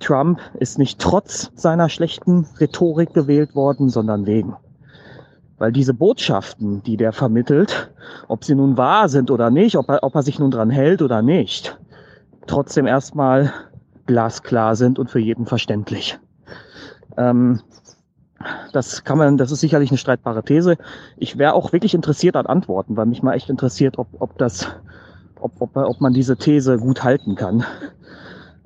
Trump 0.01 0.41
ist 0.59 0.79
nicht 0.79 0.99
trotz 0.99 1.51
seiner 1.55 1.89
schlechten 1.89 2.47
Rhetorik 2.59 3.15
gewählt 3.15 3.55
worden, 3.55 3.89
sondern 3.89 4.27
wegen. 4.27 4.57
Weil 5.59 5.73
diese 5.73 5.95
Botschaften, 5.95 6.83
die 6.83 6.97
der 6.97 7.13
vermittelt, 7.13 7.93
ob 8.29 8.45
sie 8.45 8.55
nun 8.55 8.77
wahr 8.77 9.09
sind 9.09 9.31
oder 9.31 9.51
nicht, 9.51 9.77
ob 9.77 9.89
er, 9.91 10.03
ob 10.03 10.15
er 10.15 10.23
sich 10.23 10.39
nun 10.39 10.51
dran 10.51 10.71
hält 10.71 11.03
oder 11.03 11.21
nicht, 11.23 11.79
trotzdem 12.47 12.87
erstmal 12.87 13.53
glasklar 14.07 14.75
sind 14.75 14.99
und 14.99 15.11
für 15.11 15.19
jeden 15.21 15.47
verständlich. 15.47 16.19
Ähm, 17.17 17.61
das 18.73 19.05
kann 19.05 19.19
man, 19.19 19.37
das 19.37 19.53
ist 19.53 19.61
sicherlich 19.61 19.91
eine 19.91 19.99
streitbare 19.99 20.43
These. 20.43 20.79
Ich 21.19 21.37
wäre 21.37 21.53
auch 21.53 21.73
wirklich 21.73 21.95
interessiert 21.95 22.37
an 22.37 22.47
Antworten, 22.47 22.97
weil 22.97 23.07
mich 23.07 23.23
mal 23.23 23.35
echt 23.35 23.51
interessiert, 23.51 23.99
ob, 23.99 24.09
ob 24.19 24.39
das 24.39 24.69
ob, 25.41 25.61
ob, 25.61 25.77
ob 25.77 26.01
man 26.01 26.13
diese 26.13 26.37
These 26.37 26.79
gut 26.79 27.05
halten 27.05 27.35
kann. 27.35 27.65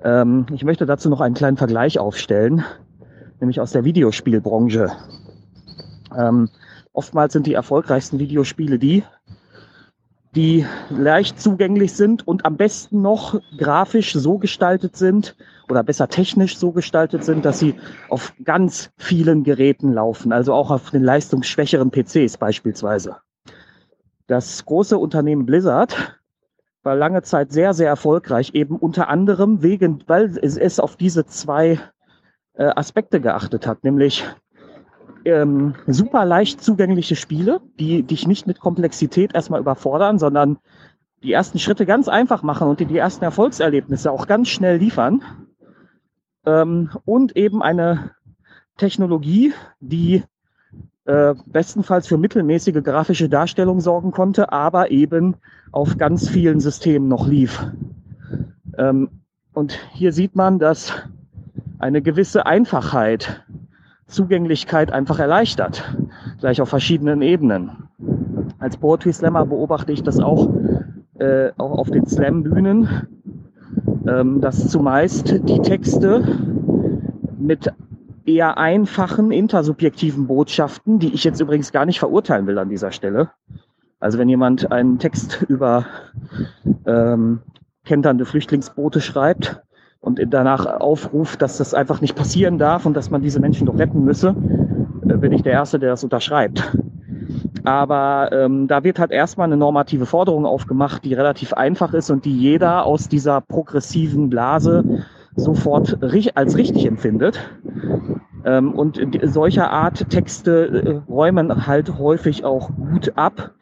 Ähm, 0.04 0.46
ich 0.52 0.64
möchte 0.64 0.86
dazu 0.86 1.08
noch 1.08 1.20
einen 1.20 1.34
kleinen 1.34 1.56
Vergleich 1.56 1.98
aufstellen, 1.98 2.64
nämlich 3.40 3.60
aus 3.60 3.72
der 3.72 3.84
Videospielbranche. 3.84 4.92
Ähm, 6.16 6.50
oftmals 6.92 7.32
sind 7.32 7.46
die 7.46 7.54
erfolgreichsten 7.54 8.18
Videospiele 8.18 8.78
die, 8.78 9.02
die 10.36 10.66
leicht 10.90 11.40
zugänglich 11.40 11.94
sind 11.94 12.26
und 12.26 12.44
am 12.44 12.56
besten 12.56 13.00
noch 13.00 13.40
grafisch 13.56 14.12
so 14.12 14.38
gestaltet 14.38 14.96
sind 14.96 15.36
oder 15.70 15.82
besser 15.82 16.08
technisch 16.08 16.58
so 16.58 16.72
gestaltet 16.72 17.24
sind, 17.24 17.44
dass 17.44 17.60
sie 17.60 17.76
auf 18.08 18.34
ganz 18.44 18.90
vielen 18.98 19.44
Geräten 19.44 19.92
laufen, 19.92 20.32
also 20.32 20.52
auch 20.52 20.70
auf 20.70 20.90
den 20.90 21.04
leistungsschwächeren 21.04 21.90
PCs 21.90 22.36
beispielsweise. 22.36 23.16
Das 24.26 24.64
große 24.64 24.98
Unternehmen 24.98 25.46
Blizzard 25.46 26.18
war 26.84 26.94
lange 26.94 27.22
Zeit 27.22 27.50
sehr, 27.52 27.74
sehr 27.74 27.88
erfolgreich, 27.88 28.54
eben 28.54 28.76
unter 28.76 29.08
anderem 29.08 29.62
wegen, 29.62 30.04
weil 30.06 30.36
es, 30.38 30.56
es 30.56 30.78
auf 30.78 30.96
diese 30.96 31.26
zwei 31.26 31.80
äh, 32.54 32.64
Aspekte 32.64 33.20
geachtet 33.20 33.66
hat, 33.66 33.82
nämlich 33.84 34.24
ähm, 35.24 35.74
super 35.86 36.24
leicht 36.24 36.62
zugängliche 36.62 37.16
Spiele, 37.16 37.60
die 37.80 38.02
dich 38.02 38.26
nicht 38.26 38.46
mit 38.46 38.60
Komplexität 38.60 39.34
erstmal 39.34 39.60
überfordern, 39.60 40.18
sondern 40.18 40.58
die 41.22 41.32
ersten 41.32 41.58
Schritte 41.58 41.86
ganz 41.86 42.08
einfach 42.08 42.42
machen 42.42 42.68
und 42.68 42.80
dir 42.80 42.86
die 42.86 42.98
ersten 42.98 43.24
Erfolgserlebnisse 43.24 44.10
auch 44.10 44.26
ganz 44.26 44.48
schnell 44.48 44.76
liefern. 44.76 45.22
Ähm, 46.44 46.90
und 47.06 47.36
eben 47.36 47.62
eine 47.62 48.10
Technologie, 48.76 49.54
die 49.80 50.22
äh, 51.06 51.34
bestenfalls 51.46 52.06
für 52.06 52.18
mittelmäßige 52.18 52.82
grafische 52.82 53.28
Darstellung 53.28 53.80
sorgen 53.80 54.10
konnte, 54.10 54.52
aber 54.52 54.90
eben 54.90 55.36
auf 55.70 55.98
ganz 55.98 56.28
vielen 56.28 56.60
Systemen 56.60 57.08
noch 57.08 57.26
lief. 57.26 57.66
Ähm, 58.78 59.08
und 59.52 59.78
hier 59.92 60.12
sieht 60.12 60.34
man, 60.34 60.58
dass 60.58 60.92
eine 61.78 62.02
gewisse 62.02 62.46
Einfachheit 62.46 63.44
Zugänglichkeit 64.06 64.92
einfach 64.92 65.18
erleichtert, 65.18 65.96
gleich 66.40 66.60
auf 66.60 66.68
verschiedenen 66.68 67.22
Ebenen. 67.22 67.88
Als 68.58 68.76
Poetry 68.76 69.12
Slammer 69.12 69.46
beobachte 69.46 69.92
ich 69.92 70.02
das 70.02 70.20
auch, 70.20 70.48
äh, 71.18 71.50
auch 71.56 71.78
auf 71.78 71.90
den 71.90 72.06
Slam-Bühnen, 72.06 72.88
ähm, 74.06 74.40
dass 74.40 74.68
zumeist 74.68 75.34
die 75.48 75.60
Texte 75.60 76.22
mit 77.38 77.72
eher 78.26 78.58
einfachen 78.58 79.30
intersubjektiven 79.30 80.26
Botschaften, 80.26 80.98
die 80.98 81.14
ich 81.14 81.24
jetzt 81.24 81.40
übrigens 81.40 81.72
gar 81.72 81.86
nicht 81.86 81.98
verurteilen 81.98 82.46
will 82.46 82.58
an 82.58 82.68
dieser 82.68 82.92
Stelle. 82.92 83.30
Also 84.00 84.18
wenn 84.18 84.28
jemand 84.28 84.70
einen 84.72 84.98
Text 84.98 85.44
über 85.48 85.86
ähm, 86.86 87.40
kenternde 87.84 88.24
Flüchtlingsboote 88.24 89.00
schreibt, 89.00 89.62
und 90.04 90.20
danach 90.28 90.66
aufruft, 90.66 91.40
dass 91.40 91.56
das 91.56 91.72
einfach 91.72 92.02
nicht 92.02 92.14
passieren 92.14 92.58
darf 92.58 92.84
und 92.84 92.94
dass 92.94 93.10
man 93.10 93.22
diese 93.22 93.40
Menschen 93.40 93.66
doch 93.66 93.78
retten 93.78 94.04
müsse, 94.04 94.36
äh, 95.08 95.16
bin 95.16 95.32
ich 95.32 95.42
der 95.42 95.54
Erste, 95.54 95.78
der 95.78 95.88
das 95.90 96.04
unterschreibt. 96.04 96.76
Aber 97.64 98.28
ähm, 98.30 98.68
da 98.68 98.84
wird 98.84 98.98
halt 98.98 99.10
erstmal 99.10 99.46
eine 99.46 99.56
normative 99.56 100.04
Forderung 100.04 100.44
aufgemacht, 100.44 101.06
die 101.06 101.14
relativ 101.14 101.54
einfach 101.54 101.94
ist 101.94 102.10
und 102.10 102.26
die 102.26 102.36
jeder 102.36 102.84
aus 102.84 103.08
dieser 103.08 103.40
progressiven 103.40 104.28
Blase 104.28 105.06
sofort 105.36 105.98
als 106.34 106.56
richtig 106.56 106.86
empfindet. 106.86 107.40
Ähm, 108.44 108.72
und 108.72 109.00
solcher 109.22 109.70
Art 109.70 110.10
Texte 110.10 111.02
äh, 111.06 111.10
räumen 111.10 111.66
halt 111.66 111.98
häufig 111.98 112.44
auch 112.44 112.70
gut 112.76 113.12
ab, 113.16 113.52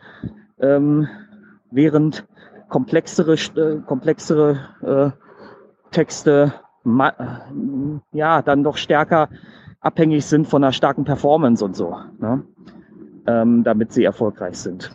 ähm, 0.60 1.08
während 1.70 2.26
komplexere, 2.68 3.34
äh, 3.34 3.80
komplexere 3.86 4.58
äh, 4.82 5.92
Texte 5.92 6.54
ja 8.12 8.42
dann 8.42 8.64
doch 8.64 8.76
stärker 8.76 9.28
abhängig 9.80 10.26
sind 10.26 10.48
von 10.48 10.64
einer 10.64 10.72
starken 10.72 11.04
Performance 11.04 11.64
und 11.64 11.76
so, 11.76 11.96
ne? 12.18 12.42
ähm, 13.28 13.62
damit 13.62 13.92
sie 13.92 14.02
erfolgreich 14.02 14.56
sind. 14.56 14.90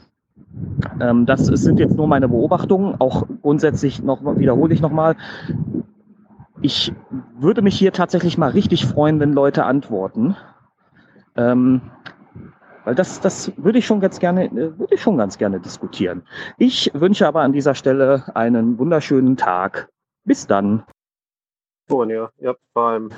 Das 1.26 1.46
sind 1.46 1.80
jetzt 1.80 1.96
nur 1.96 2.08
meine 2.08 2.28
Beobachtungen. 2.28 2.96
Auch 3.00 3.26
grundsätzlich 3.42 4.02
noch 4.04 4.22
wiederhole 4.38 4.74
ich 4.74 4.82
nochmal. 4.82 5.16
Ich 6.62 6.92
würde 7.40 7.62
mich 7.62 7.78
hier 7.78 7.94
tatsächlich 7.94 8.38
mal 8.38 8.50
richtig 8.50 8.86
freuen, 8.86 9.20
wenn 9.20 9.34
Leute 9.34 9.66
antworten. 9.66 10.36
Ähm, 11.36 11.82
weil 12.84 12.96
das, 12.96 13.20
das 13.20 13.52
würde 13.58 13.80
ich 13.80 13.86
schon 13.86 14.00
ganz 14.00 14.18
gerne, 14.20 14.46
äh, 14.46 14.80
würde 14.80 14.96
ich 14.96 15.02
schon 15.02 15.18
ganz 15.18 15.38
gerne 15.38 15.60
diskutieren. 15.60 16.24
Ich 16.58 16.90
wünsche 16.94 17.28
aber 17.28 17.42
an 17.42 17.54
dieser 17.54 17.76
Stelle 17.76 18.24
einen 18.34 18.80
wunderschönen 18.80 19.38
Tag. 19.38 19.90
Bis 20.24 20.48
dann. 20.48 20.84
Und 21.90 22.10
ja, 22.10 22.30
ihr 22.40 22.50
habt 22.50 22.62
beim 22.74 23.12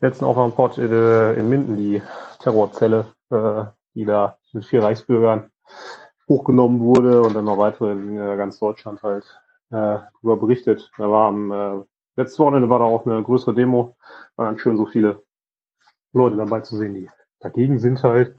letzten 0.00 0.24
Aufwärmport 0.24 0.78
in, 0.78 0.90
äh, 0.90 1.34
in 1.34 1.48
Minden 1.48 1.76
die 1.76 2.02
Terrorzelle, 2.40 3.06
äh, 3.30 3.64
die 3.94 4.04
da 4.04 4.36
mit 4.52 4.64
vier 4.64 4.82
Reichsbürgern 4.82 5.50
hochgenommen 6.28 6.80
wurde 6.80 7.22
und 7.22 7.34
dann 7.34 7.44
noch 7.44 7.58
weitere 7.58 7.92
in 7.92 8.18
äh, 8.18 8.36
ganz 8.36 8.58
Deutschland 8.58 9.02
halt 9.02 9.24
äh, 9.70 9.98
darüber 10.22 10.36
berichtet. 10.38 10.90
Da 10.98 11.10
war 11.10 11.28
am 11.28 11.52
äh, 11.52 11.84
letzten 12.16 12.42
Wochenende 12.42 12.68
war 12.68 12.78
da 12.78 12.84
auch 12.84 13.06
eine 13.06 13.22
größere 13.22 13.54
Demo, 13.54 13.96
war 14.36 14.46
dann 14.46 14.58
schön 14.58 14.76
so 14.76 14.86
viele 14.86 15.22
Leute 16.12 16.36
dabei 16.36 16.60
zu 16.60 16.76
sehen, 16.76 16.94
die 16.94 17.10
dagegen 17.40 17.78
sind 17.78 18.02
halt. 18.02 18.36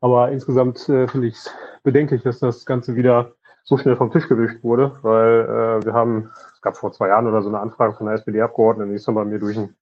Aber 0.00 0.30
insgesamt 0.30 0.88
äh, 0.88 1.08
finde 1.08 1.28
ich 1.28 1.34
es 1.34 1.54
bedenklich, 1.82 2.22
dass 2.22 2.38
das 2.38 2.64
Ganze 2.64 2.96
wieder 2.96 3.32
so 3.64 3.76
schnell 3.76 3.96
vom 3.96 4.10
Tisch 4.10 4.28
gewischt 4.28 4.62
wurde, 4.62 4.96
weil 5.02 5.40
äh, 5.80 5.84
wir 5.84 5.92
haben, 5.92 6.30
es 6.54 6.60
gab 6.62 6.76
vor 6.76 6.92
zwei 6.92 7.08
Jahren 7.08 7.26
oder 7.26 7.42
so 7.42 7.48
eine 7.48 7.60
Anfrage 7.60 7.94
von 7.94 8.06
der 8.06 8.14
SPD-Abgeordneten, 8.14 8.90
die 8.90 8.96
ist 8.96 9.06
dann 9.06 9.14
bei 9.14 9.24
mir 9.24 9.38
durch 9.38 9.56
einen 9.56 9.76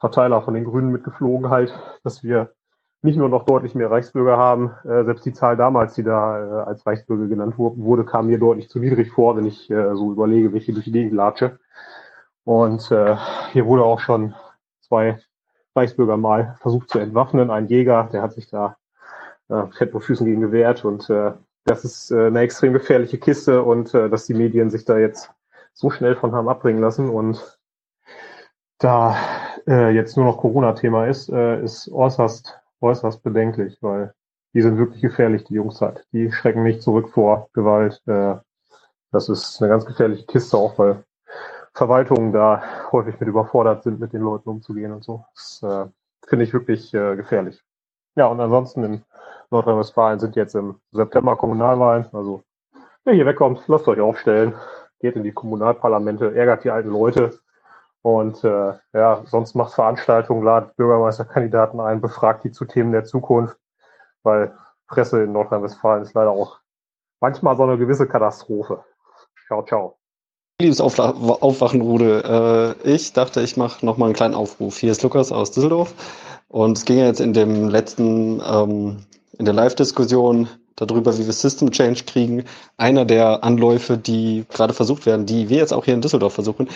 Verteiler 0.00 0.42
von 0.42 0.54
den 0.54 0.64
Grünen 0.64 0.90
mitgeflogen 0.90 1.50
halt, 1.50 1.72
dass 2.02 2.22
wir 2.22 2.54
nicht 3.02 3.16
nur 3.16 3.28
noch 3.28 3.44
deutlich 3.44 3.74
mehr 3.74 3.90
Reichsbürger 3.90 4.38
haben, 4.38 4.72
äh, 4.84 5.04
selbst 5.04 5.26
die 5.26 5.34
Zahl 5.34 5.56
damals, 5.56 5.94
die 5.94 6.02
da 6.02 6.38
äh, 6.38 6.64
als 6.64 6.86
Reichsbürger 6.86 7.26
genannt 7.26 7.58
wurde, 7.58 8.04
kam 8.04 8.26
mir 8.26 8.38
deutlich 8.38 8.70
zu 8.70 8.78
niedrig 8.78 9.10
vor, 9.10 9.36
wenn 9.36 9.44
ich 9.44 9.70
äh, 9.70 9.94
so 9.94 10.10
überlege, 10.10 10.54
welche 10.54 10.72
durch 10.72 10.86
die 10.86 10.92
Gegend 10.92 11.12
latsche. 11.12 11.58
Und 12.44 12.90
äh, 12.90 13.16
hier 13.52 13.66
wurde 13.66 13.84
auch 13.84 14.00
schon 14.00 14.34
zwei 14.80 15.18
Reichsbürger 15.74 16.16
mal 16.16 16.56
versucht 16.60 16.90
zu 16.90 16.98
entwaffnen. 16.98 17.50
Ein 17.50 17.66
Jäger, 17.66 18.08
der 18.12 18.22
hat 18.22 18.32
sich 18.34 18.48
da 18.48 18.76
äh, 19.48 19.66
fett 19.76 19.94
auf 19.94 20.04
Füßen 20.04 20.26
gegen 20.26 20.40
gewehrt 20.40 20.84
und 20.84 21.08
äh, 21.10 21.32
das 21.64 21.84
ist 21.84 22.10
äh, 22.10 22.26
eine 22.26 22.40
extrem 22.40 22.72
gefährliche 22.72 23.18
Kiste 23.18 23.62
und 23.62 23.94
äh, 23.94 24.08
dass 24.08 24.26
die 24.26 24.34
Medien 24.34 24.70
sich 24.70 24.84
da 24.84 24.98
jetzt 24.98 25.30
so 25.72 25.90
schnell 25.90 26.16
von 26.16 26.32
haben 26.32 26.48
abbringen 26.48 26.80
lassen 26.80 27.08
und 27.08 27.58
da 28.78 29.16
äh, 29.66 29.90
jetzt 29.90 30.16
nur 30.16 30.26
noch 30.26 30.38
Corona-Thema 30.38 31.06
ist, 31.06 31.30
äh, 31.30 31.62
ist 31.62 31.90
äußerst, 31.90 32.58
äußerst 32.80 33.22
bedenklich, 33.22 33.78
weil 33.80 34.14
die 34.52 34.62
sind 34.62 34.78
wirklich 34.78 35.02
gefährlich, 35.02 35.44
die 35.44 35.54
Jungs 35.54 35.80
halt. 35.80 36.06
Die 36.12 36.30
schrecken 36.30 36.62
nicht 36.62 36.82
zurück 36.82 37.10
vor 37.10 37.48
Gewalt. 37.54 38.02
Äh, 38.06 38.36
das 39.10 39.28
ist 39.28 39.60
eine 39.60 39.70
ganz 39.70 39.86
gefährliche 39.86 40.26
Kiste, 40.26 40.56
auch 40.56 40.78
weil 40.78 41.04
Verwaltungen 41.74 42.32
da 42.32 42.62
häufig 42.92 43.18
mit 43.18 43.28
überfordert 43.28 43.82
sind, 43.82 44.00
mit 44.00 44.12
den 44.12 44.22
Leuten 44.22 44.48
umzugehen 44.48 44.92
und 44.92 45.04
so. 45.04 45.24
Das 45.34 45.62
äh, 45.62 45.86
finde 46.26 46.44
ich 46.44 46.52
wirklich 46.52 46.94
äh, 46.94 47.16
gefährlich. 47.16 47.62
Ja, 48.16 48.26
und 48.26 48.40
ansonsten 48.40 48.84
im 48.84 49.04
Nordrhein-Westfalen 49.50 50.20
sind 50.20 50.36
jetzt 50.36 50.54
im 50.54 50.80
September 50.92 51.36
Kommunalwahlen. 51.36 52.06
Also, 52.12 52.44
wer 53.04 53.14
hier 53.14 53.26
wegkommt, 53.26 53.62
lasst 53.66 53.88
euch 53.88 54.00
aufstellen, 54.00 54.54
geht 55.00 55.16
in 55.16 55.24
die 55.24 55.32
Kommunalparlamente, 55.32 56.34
ärgert 56.34 56.64
die 56.64 56.70
alten 56.70 56.90
Leute 56.90 57.38
und 58.02 58.44
äh, 58.44 58.74
ja, 58.92 59.22
sonst 59.26 59.54
macht 59.54 59.74
Veranstaltungen, 59.74 60.44
ladet 60.44 60.76
Bürgermeisterkandidaten 60.76 61.80
ein, 61.80 62.00
befragt 62.00 62.44
die 62.44 62.52
zu 62.52 62.66
Themen 62.66 62.92
der 62.92 63.04
Zukunft, 63.04 63.58
weil 64.22 64.56
Presse 64.86 65.24
in 65.24 65.32
Nordrhein-Westfalen 65.32 66.02
ist 66.02 66.14
leider 66.14 66.30
auch 66.30 66.60
manchmal 67.20 67.56
so 67.56 67.64
eine 67.64 67.78
gewisse 67.78 68.06
Katastrophe. 68.06 68.84
Ciao, 69.46 69.64
ciao. 69.64 70.03
Liebes 70.62 70.80
Aufwachenrude, 70.80 72.76
äh, 72.84 72.88
ich 72.88 73.12
dachte, 73.12 73.40
ich 73.42 73.56
mache 73.56 73.84
nochmal 73.84 74.06
einen 74.06 74.14
kleinen 74.14 74.34
Aufruf. 74.34 74.78
Hier 74.78 74.92
ist 74.92 75.02
Lukas 75.02 75.32
aus 75.32 75.50
Düsseldorf 75.50 75.92
und 76.46 76.78
es 76.78 76.84
ging 76.84 76.98
jetzt 76.98 77.20
in 77.20 77.32
dem 77.32 77.68
letzten 77.68 78.40
ähm, 78.40 78.98
in 79.36 79.46
der 79.46 79.54
Live-Diskussion 79.54 80.48
darüber, 80.76 81.18
wie 81.18 81.26
wir 81.26 81.32
System 81.32 81.72
Change 81.72 82.04
kriegen. 82.04 82.44
Einer 82.76 83.04
der 83.04 83.42
Anläufe, 83.42 83.98
die 83.98 84.44
gerade 84.48 84.74
versucht 84.74 85.06
werden, 85.06 85.26
die 85.26 85.48
wir 85.48 85.56
jetzt 85.56 85.72
auch 85.72 85.86
hier 85.86 85.94
in 85.94 86.02
Düsseldorf 86.02 86.34
versuchen, 86.34 86.68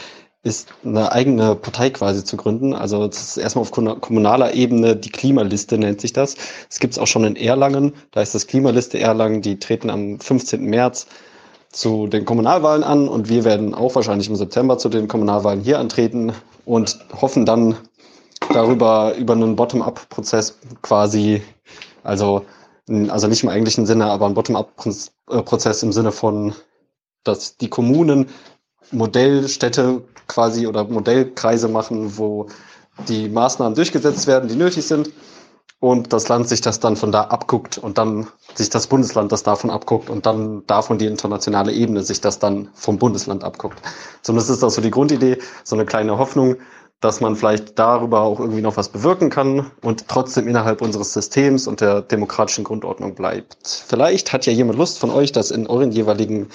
ist 0.42 0.70
eine 0.84 1.12
eigene 1.12 1.54
Partei 1.54 1.90
quasi 1.90 2.24
zu 2.24 2.36
gründen. 2.36 2.74
Also 2.74 3.06
das 3.06 3.28
ist 3.28 3.36
erstmal 3.36 3.62
auf 3.62 3.70
kommunaler 3.70 4.54
Ebene 4.54 4.96
die 4.96 5.10
Klimaliste 5.10 5.78
nennt 5.78 6.00
sich 6.00 6.12
das. 6.12 6.34
Es 6.68 6.80
gibt 6.80 6.94
es 6.94 6.98
auch 6.98 7.06
schon 7.06 7.22
in 7.22 7.36
Erlangen. 7.36 7.92
Da 8.10 8.22
ist 8.22 8.34
das 8.34 8.48
Klimaliste 8.48 8.98
Erlangen. 8.98 9.40
Die 9.40 9.60
treten 9.60 9.88
am 9.88 10.18
15. 10.18 10.64
März 10.64 11.06
zu 11.70 12.06
den 12.06 12.24
Kommunalwahlen 12.24 12.82
an 12.82 13.08
und 13.08 13.28
wir 13.28 13.44
werden 13.44 13.74
auch 13.74 13.94
wahrscheinlich 13.94 14.28
im 14.28 14.36
September 14.36 14.78
zu 14.78 14.88
den 14.88 15.08
Kommunalwahlen 15.08 15.60
hier 15.60 15.78
antreten 15.78 16.32
und 16.64 16.98
hoffen 17.20 17.44
dann 17.46 17.76
darüber 18.52 19.14
über 19.16 19.34
einen 19.34 19.56
Bottom-up-Prozess 19.56 20.58
quasi 20.82 21.42
also, 22.02 22.46
also 23.08 23.26
nicht 23.26 23.42
im 23.42 23.50
eigentlichen 23.50 23.86
Sinne, 23.86 24.06
aber 24.06 24.26
ein 24.26 24.34
Bottom-up-Prozess 24.34 25.82
im 25.82 25.92
Sinne 25.92 26.12
von, 26.12 26.54
dass 27.22 27.56
die 27.58 27.68
Kommunen 27.68 28.28
Modellstädte 28.90 30.02
quasi 30.26 30.66
oder 30.66 30.84
Modellkreise 30.84 31.68
machen, 31.68 32.16
wo 32.16 32.46
die 33.08 33.28
Maßnahmen 33.28 33.74
durchgesetzt 33.74 34.26
werden, 34.26 34.48
die 34.48 34.56
nötig 34.56 34.86
sind 34.86 35.10
und 35.80 36.12
das 36.12 36.28
Land 36.28 36.48
sich 36.48 36.60
das 36.60 36.80
dann 36.80 36.96
von 36.96 37.12
da 37.12 37.22
abguckt 37.22 37.78
und 37.78 37.98
dann 37.98 38.28
sich 38.54 38.68
das 38.68 38.88
Bundesland 38.88 39.30
das 39.30 39.44
davon 39.44 39.70
abguckt 39.70 40.10
und 40.10 40.26
dann 40.26 40.66
davon 40.66 40.98
die 40.98 41.06
internationale 41.06 41.72
Ebene 41.72 42.02
sich 42.02 42.20
das 42.20 42.38
dann 42.38 42.70
vom 42.74 42.98
Bundesland 42.98 43.44
abguckt. 43.44 43.80
Zumindest 44.22 44.50
ist 44.50 44.62
das 44.62 44.74
so 44.74 44.80
die 44.82 44.90
Grundidee, 44.90 45.38
so 45.62 45.76
eine 45.76 45.86
kleine 45.86 46.18
Hoffnung, 46.18 46.56
dass 47.00 47.20
man 47.20 47.36
vielleicht 47.36 47.78
darüber 47.78 48.22
auch 48.22 48.40
irgendwie 48.40 48.60
noch 48.60 48.76
was 48.76 48.88
bewirken 48.88 49.30
kann 49.30 49.70
und 49.82 50.08
trotzdem 50.08 50.48
innerhalb 50.48 50.82
unseres 50.82 51.12
Systems 51.12 51.68
und 51.68 51.80
der 51.80 52.02
demokratischen 52.02 52.64
Grundordnung 52.64 53.14
bleibt. 53.14 53.56
Vielleicht 53.86 54.32
hat 54.32 54.46
ja 54.46 54.52
jemand 54.52 54.78
Lust 54.78 54.98
von 54.98 55.10
euch, 55.10 55.30
das 55.30 55.52
in 55.52 55.68
euren 55.68 55.92
jeweiligen 55.92 56.48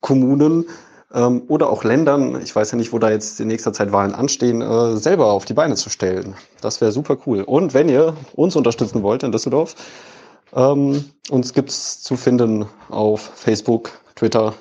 Kommunen 0.00 0.66
ähm, 1.12 1.42
oder 1.48 1.70
auch 1.70 1.84
Ländern, 1.84 2.40
ich 2.42 2.54
weiß 2.54 2.72
ja 2.72 2.76
nicht, 2.78 2.92
wo 2.92 2.98
da 2.98 3.10
jetzt 3.10 3.40
in 3.40 3.48
nächster 3.48 3.72
Zeit 3.72 3.92
Wahlen 3.92 4.14
anstehen, 4.14 4.62
äh, 4.62 4.96
selber 4.96 5.26
auf 5.32 5.44
die 5.44 5.54
Beine 5.54 5.74
zu 5.74 5.90
stellen. 5.90 6.34
Das 6.60 6.80
wäre 6.80 6.92
super 6.92 7.16
cool. 7.26 7.42
Und 7.42 7.74
wenn 7.74 7.88
ihr 7.88 8.14
uns 8.34 8.56
unterstützen 8.56 9.02
wollt 9.02 9.22
in 9.22 9.32
Düsseldorf, 9.32 9.74
ähm, 10.54 11.04
uns 11.30 11.52
gibt's 11.52 12.02
zu 12.02 12.16
finden 12.16 12.66
auf 12.88 13.20
Facebook, 13.34 13.90
Twitter, 14.16 14.54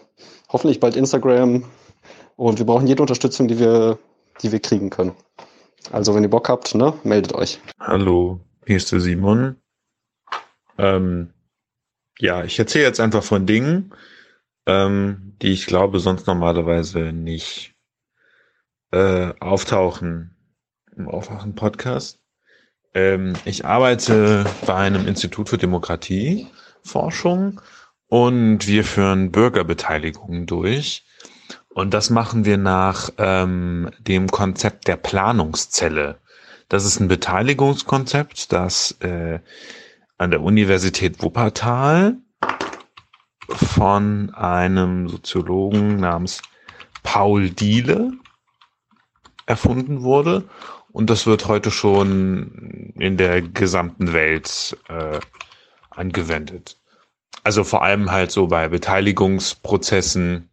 hoffentlich 0.49 0.79
bald 0.79 0.95
Instagram. 0.95 1.63
Und 2.35 2.59
wir 2.59 2.65
brauchen 2.65 2.87
jede 2.87 3.01
Unterstützung, 3.01 3.47
die 3.47 3.59
wir, 3.59 3.97
die 4.41 4.51
wir 4.51 4.59
kriegen 4.59 4.89
können. 4.89 5.13
Also 5.91 6.13
wenn 6.13 6.23
ihr 6.23 6.29
Bock 6.29 6.49
habt, 6.49 6.75
ne, 6.75 6.93
meldet 7.03 7.33
euch. 7.33 7.59
Hallo, 7.79 8.39
hier 8.65 8.77
ist 8.77 8.91
der 8.91 8.99
Simon. 8.99 9.55
Ähm, 10.77 11.33
ja, 12.19 12.43
ich 12.43 12.59
erzähle 12.59 12.85
jetzt 12.85 12.99
einfach 12.99 13.23
von 13.23 13.45
Dingen, 13.45 13.93
ähm, 14.67 15.35
die 15.41 15.53
ich 15.53 15.65
glaube 15.65 15.99
sonst 15.99 16.27
normalerweise 16.27 17.13
nicht 17.13 17.73
äh, 18.91 19.33
auftauchen 19.39 20.35
im 20.95 21.07
Aufwachen-Podcast. 21.07 22.19
Ähm, 22.93 23.33
ich 23.45 23.65
arbeite 23.65 24.45
bei 24.65 24.75
einem 24.75 25.07
Institut 25.07 25.49
für 25.49 25.57
Demokratieforschung 25.57 27.61
und 28.07 28.67
wir 28.67 28.83
führen 28.83 29.31
Bürgerbeteiligungen 29.31 30.45
durch. 30.45 31.05
Und 31.69 31.93
das 31.93 32.09
machen 32.09 32.43
wir 32.43 32.57
nach 32.57 33.11
ähm, 33.17 33.91
dem 33.99 34.27
Konzept 34.27 34.87
der 34.87 34.97
Planungszelle. 34.97 36.17
Das 36.69 36.85
ist 36.85 36.99
ein 36.99 37.07
Beteiligungskonzept, 37.07 38.51
das 38.51 38.97
äh, 38.99 39.39
an 40.17 40.31
der 40.31 40.41
Universität 40.41 41.21
Wuppertal 41.21 42.17
von 43.49 44.33
einem 44.33 45.07
Soziologen 45.09 45.97
namens 45.97 46.41
Paul 47.03 47.49
Diele 47.49 48.11
erfunden 49.45 50.03
wurde. 50.03 50.47
Und 50.91 51.09
das 51.09 51.25
wird 51.25 51.47
heute 51.47 51.71
schon 51.71 52.93
in 52.97 53.17
der 53.17 53.41
gesamten 53.41 54.13
Welt 54.13 54.77
äh, 54.89 55.19
angewendet. 55.89 56.79
Also 57.43 57.63
vor 57.63 57.83
allem 57.83 58.11
halt 58.11 58.31
so 58.31 58.47
bei 58.47 58.67
Beteiligungsprozessen, 58.67 60.49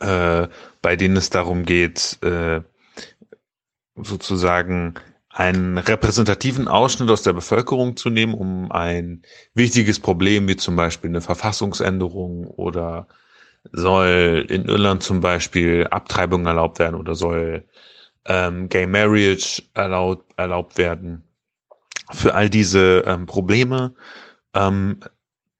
äh, 0.00 0.48
bei 0.82 0.96
denen 0.96 1.16
es 1.16 1.30
darum 1.30 1.64
geht, 1.64 2.18
äh, 2.22 2.60
sozusagen 3.96 4.94
einen 5.36 5.76
repräsentativen 5.76 6.66
Ausschnitt 6.66 7.10
aus 7.10 7.22
der 7.22 7.34
Bevölkerung 7.34 7.98
zu 7.98 8.08
nehmen, 8.08 8.32
um 8.32 8.72
ein 8.72 9.20
wichtiges 9.52 10.00
Problem 10.00 10.48
wie 10.48 10.56
zum 10.56 10.76
Beispiel 10.76 11.10
eine 11.10 11.20
Verfassungsänderung 11.20 12.46
oder 12.46 13.06
soll 13.70 14.46
in 14.48 14.64
Irland 14.64 15.02
zum 15.02 15.20
Beispiel 15.20 15.88
Abtreibung 15.90 16.46
erlaubt 16.46 16.78
werden 16.78 16.94
oder 16.94 17.14
soll 17.14 17.64
ähm, 18.24 18.70
Gay 18.70 18.86
Marriage 18.86 19.62
erlaubt, 19.74 20.24
erlaubt 20.38 20.78
werden. 20.78 21.22
Für 22.12 22.34
all 22.34 22.48
diese 22.48 23.04
ähm, 23.06 23.26
Probleme 23.26 23.94
ähm, 24.54 25.00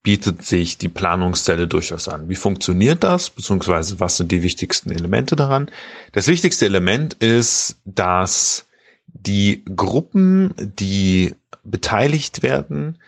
bietet 0.02 0.42
sich 0.42 0.78
die 0.78 0.88
Planungszelle 0.88 1.68
durchaus 1.68 2.08
an. 2.08 2.30
Wie 2.30 2.34
funktioniert 2.34 3.04
das? 3.04 3.28
Beziehungsweise 3.28 4.00
was 4.00 4.16
sind 4.16 4.32
die 4.32 4.42
wichtigsten 4.42 4.90
Elemente 4.90 5.36
daran? 5.36 5.70
Das 6.12 6.28
wichtigste 6.28 6.64
Element 6.64 7.12
ist, 7.14 7.76
dass 7.84 8.65
die 9.06 9.64
Gruppen, 9.64 10.54
die 10.56 11.34
beteiligt 11.64 12.42
werden, 12.42 12.98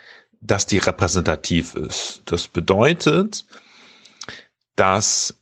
dass 0.41 0.67
die 0.67 0.79
repräsentativ 0.79 1.75
ist. 1.75 2.23
Das 2.27 2.49
bedeutet, 2.49 3.47
dass 4.77 5.39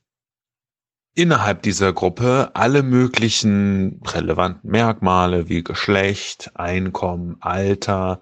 innerhalb 1.15 1.63
dieser 1.63 1.93
Gruppe 1.93 2.51
alle 2.55 2.83
möglichen 2.83 4.01
relevanten 4.05 4.71
Merkmale 4.71 5.49
wie 5.49 5.65
Geschlecht, 5.65 6.51
Einkommen, 6.55 7.37
Alter, 7.41 8.21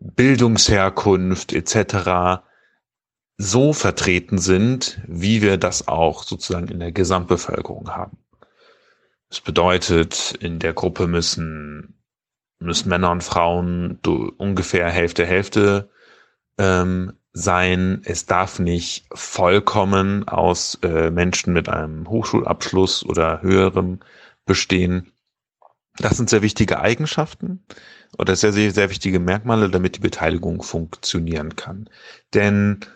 Bildungsherkunft 0.00 1.52
etc. 1.52 2.42
so 3.36 3.72
vertreten 3.72 4.38
sind, 4.38 5.00
wie 5.06 5.42
wir 5.42 5.56
das 5.58 5.88
auch 5.88 6.22
sozusagen 6.24 6.68
in 6.68 6.80
der 6.80 6.92
Gesamtbevölkerung 6.92 7.90
haben. 7.90 8.18
Das 9.34 9.40
bedeutet, 9.40 10.36
in 10.38 10.60
der 10.60 10.74
Gruppe 10.74 11.08
müssen, 11.08 12.00
müssen 12.60 12.88
Männer 12.88 13.10
und 13.10 13.24
Frauen 13.24 13.98
ungefähr 14.36 14.88
Hälfte 14.88 15.26
Hälfte 15.26 15.90
ähm, 16.56 17.14
sein. 17.32 18.02
Es 18.04 18.26
darf 18.26 18.60
nicht 18.60 19.06
vollkommen 19.12 20.28
aus 20.28 20.78
äh, 20.84 21.10
Menschen 21.10 21.52
mit 21.52 21.68
einem 21.68 22.08
Hochschulabschluss 22.08 23.04
oder 23.04 23.42
höherem 23.42 23.98
bestehen. 24.46 25.12
Das 25.96 26.16
sind 26.16 26.30
sehr 26.30 26.42
wichtige 26.42 26.78
Eigenschaften 26.78 27.66
oder 28.16 28.36
sehr, 28.36 28.52
sehr, 28.52 28.70
sehr 28.70 28.88
wichtige 28.88 29.18
Merkmale, 29.18 29.68
damit 29.68 29.96
die 29.96 30.00
Beteiligung 30.00 30.62
funktionieren 30.62 31.56
kann. 31.56 31.90
Denn, 32.34 32.86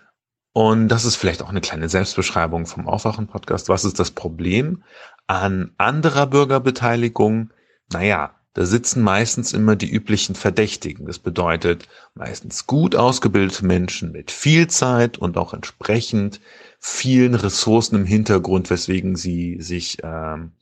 und 0.53 0.87
das 0.87 1.05
ist 1.05 1.17
vielleicht 1.17 1.43
auch 1.43 1.49
eine 1.49 1.61
kleine 1.61 1.89
Selbstbeschreibung 1.89 2.67
vom 2.67 2.87
Aufwachen-Podcast, 2.87 3.69
was 3.69 3.85
ist 3.85 3.99
das 3.99 4.13
Problem? 4.13 4.85
An 5.29 5.73
anderer 5.77 6.27
Bürgerbeteiligung, 6.27 7.51
naja, 7.93 8.35
da 8.55 8.65
sitzen 8.65 9.03
meistens 9.03 9.53
immer 9.53 9.77
die 9.77 9.89
üblichen 9.89 10.35
Verdächtigen. 10.35 11.07
Das 11.07 11.19
bedeutet 11.19 11.87
meistens 12.15 12.67
gut 12.67 12.97
ausgebildete 12.97 13.65
Menschen 13.65 14.11
mit 14.11 14.31
viel 14.31 14.69
Zeit 14.69 15.19
und 15.19 15.37
auch 15.37 15.55
entsprechend 15.55 16.41
vielen 16.81 17.35
Ressourcen 17.35 17.97
im 17.97 18.05
Hintergrund, 18.07 18.71
weswegen 18.71 19.17
sie 19.17 19.61
sich, 19.61 19.99
ähm, 20.03 20.53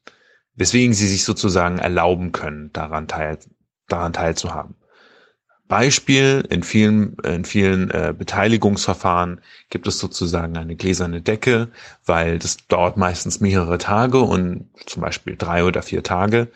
weswegen 0.57 0.95
sie 0.95 1.07
sich 1.07 1.25
sozusagen 1.25 1.79
erlauben 1.79 2.33
können, 2.33 2.73
daran 2.73 3.07
teil, 3.09 3.39
daran 3.89 4.13
teilzuhaben. 4.13 4.75
Beispiel, 5.69 6.45
in 6.49 6.63
vielen, 6.63 7.17
in 7.25 7.45
vielen 7.45 7.91
äh, 7.91 8.15
Beteiligungsverfahren 8.17 9.41
gibt 9.69 9.87
es 9.87 9.99
sozusagen 9.99 10.57
eine 10.57 10.77
gläserne 10.77 11.21
Decke, 11.23 11.69
weil 12.05 12.39
das 12.39 12.59
dauert 12.69 12.97
meistens 12.97 13.41
mehrere 13.41 13.79
Tage 13.79 14.21
und 14.21 14.69
zum 14.87 15.03
Beispiel 15.03 15.37
drei 15.37 15.65
oder 15.65 15.83
vier 15.83 16.03
Tage. 16.03 16.49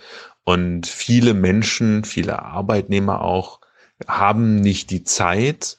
Und 0.44 0.86
viele 0.86 1.34
Menschen, 1.34 2.04
viele 2.04 2.42
Arbeitnehmer 2.42 3.22
auch, 3.22 3.60
haben 4.06 4.56
nicht 4.56 4.90
die 4.90 5.04
Zeit, 5.04 5.78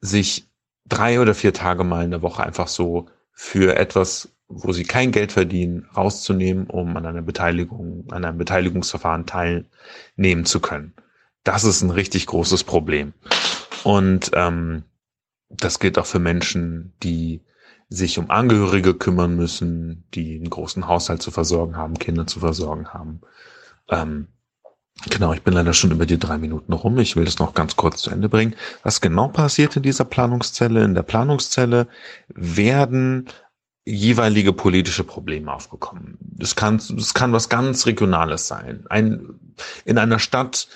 sich 0.00 0.48
drei 0.88 1.20
oder 1.20 1.34
vier 1.34 1.52
Tage 1.52 1.84
mal 1.84 2.04
in 2.04 2.10
der 2.10 2.22
Woche 2.22 2.44
einfach 2.44 2.68
so 2.68 3.06
für 3.32 3.76
etwas, 3.76 4.28
wo 4.48 4.72
sie 4.72 4.84
kein 4.84 5.12
Geld 5.12 5.32
verdienen, 5.32 5.88
rauszunehmen, 5.96 6.66
um 6.68 6.96
an 6.96 7.06
einer 7.06 7.22
Beteiligung, 7.22 8.06
an 8.10 8.24
einem 8.24 8.38
Beteiligungsverfahren 8.38 9.26
teilnehmen 9.26 10.44
zu 10.44 10.60
können. 10.60 10.94
Das 11.46 11.62
ist 11.62 11.80
ein 11.80 11.90
richtig 11.90 12.26
großes 12.26 12.64
Problem. 12.64 13.12
Und 13.84 14.32
ähm, 14.34 14.82
das 15.48 15.78
gilt 15.78 15.96
auch 15.96 16.04
für 16.04 16.18
Menschen, 16.18 16.92
die 17.04 17.40
sich 17.88 18.18
um 18.18 18.30
Angehörige 18.30 18.94
kümmern 18.94 19.36
müssen, 19.36 20.08
die 20.12 20.34
einen 20.34 20.50
großen 20.50 20.88
Haushalt 20.88 21.22
zu 21.22 21.30
versorgen 21.30 21.76
haben, 21.76 22.00
Kinder 22.00 22.26
zu 22.26 22.40
versorgen 22.40 22.88
haben. 22.88 23.20
Ähm, 23.88 24.26
genau, 25.08 25.34
ich 25.34 25.42
bin 25.42 25.54
leider 25.54 25.72
schon 25.72 25.92
über 25.92 26.04
die 26.04 26.18
drei 26.18 26.36
Minuten 26.36 26.72
rum. 26.72 26.98
Ich 26.98 27.14
will 27.14 27.24
das 27.24 27.38
noch 27.38 27.54
ganz 27.54 27.76
kurz 27.76 28.02
zu 28.02 28.10
Ende 28.10 28.28
bringen. 28.28 28.56
Was 28.82 29.00
genau 29.00 29.28
passiert 29.28 29.76
in 29.76 29.84
dieser 29.84 30.04
Planungszelle? 30.04 30.82
In 30.82 30.96
der 30.96 31.04
Planungszelle 31.04 31.86
werden 32.26 33.28
jeweilige 33.84 34.52
politische 34.52 35.04
Probleme 35.04 35.52
aufgekommen. 35.52 36.18
Das 36.20 36.56
kann, 36.56 36.82
das 36.90 37.14
kann 37.14 37.32
was 37.32 37.48
ganz 37.48 37.86
Regionales 37.86 38.48
sein. 38.48 38.84
Ein, 38.90 39.54
in 39.84 39.96
einer 39.96 40.18
Stadt 40.18 40.66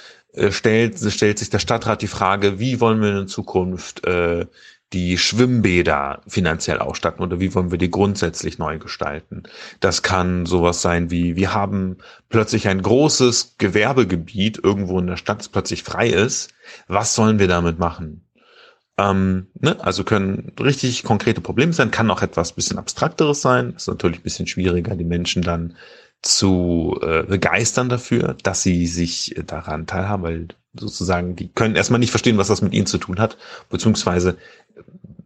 stellt, 0.50 0.98
stellt 1.12 1.38
sich 1.38 1.50
der 1.50 1.58
Stadtrat 1.58 2.02
die 2.02 2.06
Frage, 2.06 2.58
wie 2.58 2.80
wollen 2.80 3.00
wir 3.00 3.18
in 3.18 3.28
Zukunft 3.28 4.06
äh, 4.06 4.46
die 4.92 5.18
Schwimmbäder 5.18 6.20
finanziell 6.26 6.78
ausstatten 6.78 7.22
oder 7.22 7.38
wie 7.38 7.54
wollen 7.54 7.70
wir 7.70 7.78
die 7.78 7.90
grundsätzlich 7.90 8.58
neu 8.58 8.78
gestalten. 8.78 9.44
Das 9.78 10.02
kann 10.02 10.46
sowas 10.46 10.82
sein 10.82 11.10
wie, 11.10 11.36
wir 11.36 11.54
haben 11.54 11.98
plötzlich 12.28 12.66
ein 12.66 12.82
großes 12.82 13.54
Gewerbegebiet 13.58 14.58
irgendwo 14.62 14.98
in 14.98 15.06
der 15.06 15.16
Stadt, 15.16 15.38
das 15.38 15.48
plötzlich 15.48 15.84
frei 15.84 16.08
ist. 16.08 16.52
Was 16.88 17.14
sollen 17.14 17.38
wir 17.38 17.46
damit 17.46 17.78
machen? 17.78 18.26
Ähm, 18.98 19.46
ne? 19.60 19.78
Also 19.80 20.02
können 20.02 20.52
richtig 20.60 21.04
konkrete 21.04 21.40
Probleme 21.40 21.72
sein, 21.72 21.92
kann 21.92 22.10
auch 22.10 22.22
etwas 22.22 22.52
bisschen 22.52 22.78
abstrakteres 22.78 23.40
sein. 23.40 23.74
Ist 23.76 23.86
natürlich 23.86 24.18
ein 24.20 24.24
bisschen 24.24 24.48
schwieriger, 24.48 24.96
die 24.96 25.04
Menschen 25.04 25.42
dann 25.42 25.76
zu 26.22 26.98
äh, 27.02 27.22
begeistern 27.22 27.88
dafür, 27.88 28.36
dass 28.42 28.62
sie 28.62 28.86
sich 28.86 29.36
äh, 29.36 29.44
daran 29.44 29.86
teilhaben, 29.86 30.22
weil 30.22 30.48
sozusagen 30.74 31.36
die 31.36 31.48
können 31.48 31.76
erstmal 31.76 32.00
nicht 32.00 32.10
verstehen, 32.10 32.38
was 32.38 32.48
das 32.48 32.62
mit 32.62 32.74
ihnen 32.74 32.86
zu 32.86 32.98
tun 32.98 33.18
hat, 33.18 33.38
beziehungsweise 33.70 34.36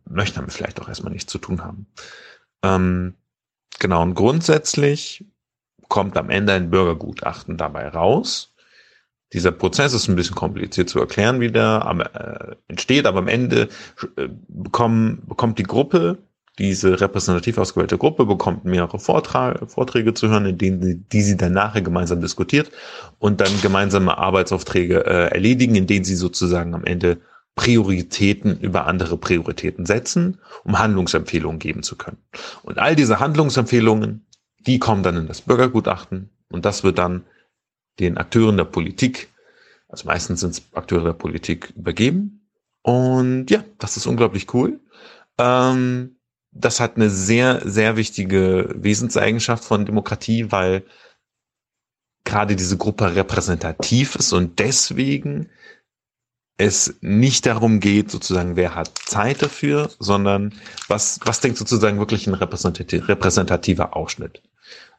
möchten 0.09 0.37
damit 0.37 0.53
vielleicht 0.53 0.81
auch 0.81 0.89
erstmal 0.89 1.13
nichts 1.13 1.31
zu 1.31 1.39
tun 1.39 1.63
haben. 1.63 1.87
Ähm, 2.63 3.15
genau, 3.79 4.03
und 4.03 4.15
grundsätzlich 4.15 5.25
kommt 5.89 6.17
am 6.17 6.31
Ende 6.31 6.53
ein 6.53 6.71
Bürgergutachten 6.71 7.57
dabei 7.57 7.89
raus. 7.89 8.55
Dieser 9.33 9.51
Prozess 9.51 9.93
ist 9.95 10.09
ein 10.09 10.17
bisschen 10.17 10.37
kompliziert 10.37 10.89
zu 10.89 11.01
erklären, 11.01 11.41
wie 11.41 11.51
der 11.51 11.85
äh, 12.15 12.57
entsteht, 12.69 13.07
aber 13.07 13.19
am 13.19 13.29
Ende 13.29 13.69
äh, 14.17 14.29
bekommen, 14.49 15.23
bekommt 15.27 15.59
die 15.59 15.65
Gruppe, 15.65 16.19
diese 16.59 17.01
repräsentativ 17.01 17.59
ausgewählte 17.59 17.99
Gruppe, 17.99 18.27
bekommt 18.27 18.65
mehrere 18.65 18.99
Vortrag, 18.99 19.69
Vorträge 19.71 20.15
zu 20.15 20.29
hören, 20.29 20.47
in 20.47 20.59
denen 20.59 20.83
sie, 20.83 20.97
die 20.97 21.23
sie 21.23 21.37
dann 21.37 21.53
nachher 21.53 21.83
gemeinsam 21.83 22.21
diskutiert 22.21 22.71
und 23.19 23.41
dann 23.41 23.61
gemeinsame 23.61 24.17
Arbeitsaufträge 24.17 25.05
äh, 25.05 25.35
erledigen, 25.35 25.75
in 25.75 25.87
denen 25.87 26.05
sie 26.05 26.15
sozusagen 26.15 26.75
am 26.75 26.85
Ende 26.85 27.21
Prioritäten 27.57 28.59
über 28.61 28.87
andere 28.87 29.17
Prioritäten 29.17 29.87
setzen, 29.87 30.39
um 30.65 30.79
Handlungsempfehlungen 30.79 31.59
geben 31.59 31.83
zu 31.83 31.97
können. 31.97 32.19
Und 32.63 32.79
all 32.79 32.97
diese 32.97 33.21
Handlungsempfehlungen, 33.21 34.27
die 34.67 34.79
kommen 34.79 35.03
dann 35.03 35.17
in 35.17 35.27
das 35.27 35.43
Bürgergutachten 35.43 36.31
und 36.51 36.65
das 36.65 36.85
wird 36.85 36.99
dann 36.99 37.25
den 38.01 38.17
Akteuren 38.17 38.57
der 38.57 38.65
Politik, 38.65 39.29
also 39.89 40.07
meistens 40.07 40.41
sind 40.41 40.51
es 40.51 40.63
Akteure 40.73 41.05
der 41.05 41.13
Politik, 41.13 41.73
übergeben. 41.77 42.49
Und 42.83 43.51
ja, 43.51 43.63
das 43.79 43.97
ist 43.97 44.07
unglaublich 44.07 44.53
cool. 44.53 44.81
Ähm, 45.39 46.14
das 46.55 46.81
hat 46.81 46.97
eine 46.97 47.11
sehr, 47.11 47.61
sehr 47.69 47.97
wichtige 47.97 48.73
Wesenseigenschaft 48.77 49.65
von 49.65 49.85
Demokratie, 49.85 50.51
weil 50.53 50.85
gerade 52.25 52.57
diese 52.57 52.77
Gruppe 52.77 53.15
repräsentativ 53.15 54.15
ist 54.15 54.33
und 54.33 54.59
deswegen 54.59 55.51
es 56.57 56.97
nicht 57.01 57.47
darum 57.47 57.81
geht, 57.81 58.11
sozusagen, 58.11 58.55
wer 58.55 58.77
hat 58.77 58.93
Zeit 59.05 59.43
dafür, 59.43 59.91
sondern 59.99 60.55
was, 60.87 61.19
was 61.25 61.41
denkt 61.41 61.59
sozusagen 61.59 61.99
wirklich 61.99 62.29
ein 62.29 62.35
repräsentativer 62.35 63.97
Ausschnitt 63.97 64.43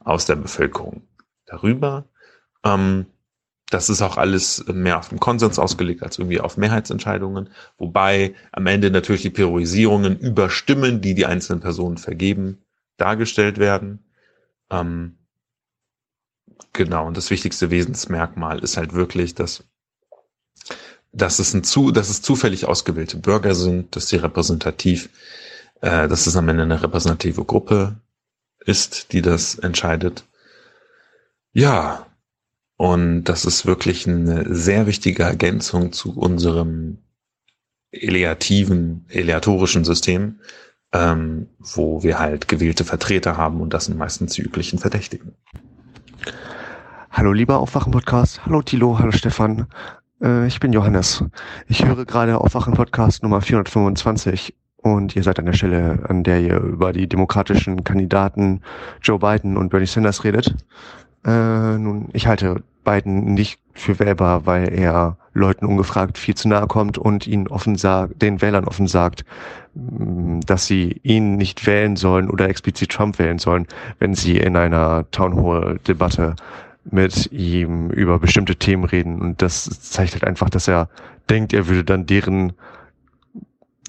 aus 0.02 0.26
der 0.26 0.36
Bevölkerung 0.36 1.08
darüber. 1.46 2.06
Ähm, 2.66 3.06
das 3.70 3.90
ist 3.90 4.02
auch 4.02 4.18
alles 4.18 4.64
mehr 4.68 5.00
auf 5.00 5.10
den 5.10 5.20
Konsens 5.20 5.58
ausgelegt 5.58 6.04
als 6.04 6.20
irgendwie 6.20 6.40
auf 6.40 6.58
Mehrheitsentscheidungen, 6.58 7.50
wobei 7.78 8.36
am 8.52 8.68
Ende 8.68 8.92
natürlich 8.92 9.24
die 9.24 9.32
Priorisierungen 9.32 10.20
über 10.20 10.50
Stimmen, 10.50 11.02
die 11.02 11.16
die 11.16 11.26
einzelnen 11.26 11.62
Personen 11.62 11.98
vergeben, 11.98 12.60
dargestellt 12.98 13.58
werden. 13.58 14.06
Ähm, 14.70 15.18
genau, 16.74 17.08
und 17.08 17.18
das 17.18 17.32
wichtigste 17.32 17.72
Wesensmerkmal 17.72 18.60
ist 18.60 18.78
halt 18.78 18.94
wirklich, 18.94 19.34
dass, 19.34 19.64
dass, 21.12 21.40
es, 21.40 21.54
ein 21.54 21.64
zu, 21.64 21.92
dass 21.92 22.10
es 22.10 22.22
zufällig 22.22 22.66
ausgewählte 22.66 23.18
Bürger 23.18 23.56
sind, 23.56 23.96
dass 23.96 24.10
sie 24.10 24.18
repräsentativ, 24.18 25.10
äh, 25.82 26.08
dass 26.08 26.28
es 26.28 26.36
am 26.36 26.50
Ende 26.50 26.64
eine 26.64 26.84
repräsentative 26.84 27.46
Gruppe 27.46 27.96
ist, 28.60 29.12
die 29.12 29.22
das 29.22 29.56
entscheidet. 29.56 30.26
Ja, 31.52 32.05
und 32.78 33.24
das 33.26 33.46
ist 33.46 33.66
wirklich 33.66 34.08
eine 34.08 34.54
sehr 34.54 34.88
wichtige 34.88 35.24
Ergänzung 35.24 35.92
zu 35.92 36.18
unserem 36.18 36.98
eleativen, 37.92 39.06
eleatorischen 39.10 39.86
System, 39.86 40.40
ähm, 40.92 41.48
wo 41.60 42.04
wir 42.04 42.20
halt 42.20 42.48
gewählte 42.48 42.84
Vertreter 42.84 43.38
haben 43.38 43.62
und 43.62 43.74
das 43.74 43.86
sind 43.86 43.98
meistens 43.98 44.34
die 44.34 44.42
üblichen 44.42 44.80
Verdächtigen. 44.80 45.34
Hallo 47.12 47.32
lieber 47.32 47.60
Aufwachen-Podcast, 47.60 48.46
hallo 48.46 48.62
Tilo, 48.62 49.00
hallo 49.00 49.12
Stefan, 49.12 49.68
äh, 50.22 50.48
ich 50.48 50.60
bin 50.60 50.74
Johannes. 50.74 51.24
Ich 51.68 51.86
höre 51.86 52.06
gerade 52.06 52.38
Aufwachen-Podcast 52.38 53.24
Nummer 53.24 53.42
425 53.42 54.54
und 54.78 55.16
ihr 55.16 55.24
seid 55.24 55.40
an 55.40 55.46
der 55.46 55.54
Stelle, 55.54 56.04
an 56.10 56.24
der 56.24 56.42
ihr 56.42 56.58
über 56.60 56.94
die 56.94 57.08
demokratischen 57.08 57.84
Kandidaten 57.84 58.62
Joe 59.02 59.20
Biden 59.20 59.58
und 59.58 59.70
Bernie 59.70 59.88
Sanders 59.88 60.24
redet. 60.24 60.56
Äh, 61.26 61.78
nun, 61.78 62.10
ich 62.14 62.28
halte 62.28 62.64
Biden 62.84 63.34
nicht 63.34 63.60
für 63.74 64.00
wählbar, 64.00 64.46
weil 64.46 64.72
er 64.72 65.18
Leuten 65.34 65.66
ungefragt 65.66 66.18
viel 66.18 66.36
zu 66.36 66.48
nahe 66.48 66.68
kommt 66.68 66.98
und 66.98 67.28
ihnen 67.28 67.48
offen 67.48 67.76
sagt, 67.76 68.22
den 68.22 68.42
Wählern 68.42 68.66
offen 68.66 68.88
sagt, 68.88 69.26
mm, 69.74 70.42
dass 70.46 70.68
sie 70.68 71.02
ihn 71.04 71.36
nicht 71.36 71.66
wählen 71.66 71.96
sollen 71.96 72.30
oder 72.30 72.48
explizit 72.48 72.92
Trump 72.92 73.20
wählen 73.20 73.40
sollen, 73.40 73.68
wenn 74.00 74.14
sie 74.14 74.38
in 74.38 74.56
einer 74.56 75.10
Town 75.12 75.36
Hall 75.36 75.80
Debatte 75.88 76.36
mit 76.90 77.32
ihm 77.32 77.90
über 77.90 78.20
bestimmte 78.20 78.56
Themen 78.56 78.84
reden. 78.86 79.20
Und 79.20 79.42
das 79.42 79.66
zeigt 79.82 80.14
halt 80.14 80.24
einfach, 80.24 80.50
dass 80.52 80.68
er 80.68 80.90
denkt, 81.30 81.54
er 81.54 81.68
würde 81.68 81.84
dann 81.84 82.06
deren 82.06 82.54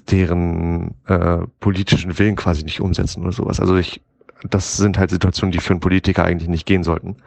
deren 0.09 0.95
äh, 1.05 1.39
politischen 1.59 2.17
Willen 2.17 2.37
quasi 2.37 2.63
nicht 2.63 2.79
umsetzen 2.79 3.23
oder 3.23 3.33
sowas. 3.33 3.59
Also 3.59 3.75
ich 3.75 4.01
das 4.49 4.77
sind 4.77 4.97
halt 4.97 5.09
Situationen, 5.09 5.51
die 5.51 5.59
für 5.59 5.71
einen 5.71 5.79
Politiker 5.79 6.23
eigentlich 6.23 6.49
nicht 6.49 6.65
gehen 6.65 6.83
sollten. 6.83 7.17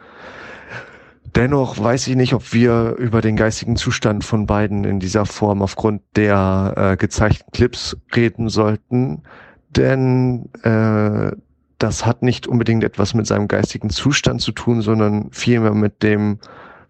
Dennoch 1.35 1.79
weiß 1.79 2.07
ich 2.07 2.15
nicht, 2.15 2.33
ob 2.33 2.51
wir 2.51 2.95
über 2.97 3.21
den 3.21 3.37
geistigen 3.37 3.77
Zustand 3.77 4.23
von 4.23 4.45
beiden 4.47 4.83
in 4.83 4.99
dieser 4.99 5.25
Form 5.25 5.61
aufgrund 5.61 6.01
der 6.15 6.73
äh, 6.75 6.97
gezeigten 6.97 7.51
Clips 7.51 7.95
reden 8.13 8.49
sollten, 8.49 9.23
denn 9.69 10.49
äh, 10.63 11.31
das 11.77 12.05
hat 12.05 12.21
nicht 12.21 12.47
unbedingt 12.47 12.83
etwas 12.83 13.13
mit 13.13 13.27
seinem 13.27 13.47
geistigen 13.47 13.89
Zustand 13.89 14.41
zu 14.41 14.51
tun, 14.51 14.81
sondern 14.81 15.31
vielmehr 15.31 15.73
mit 15.73 16.03
dem 16.03 16.39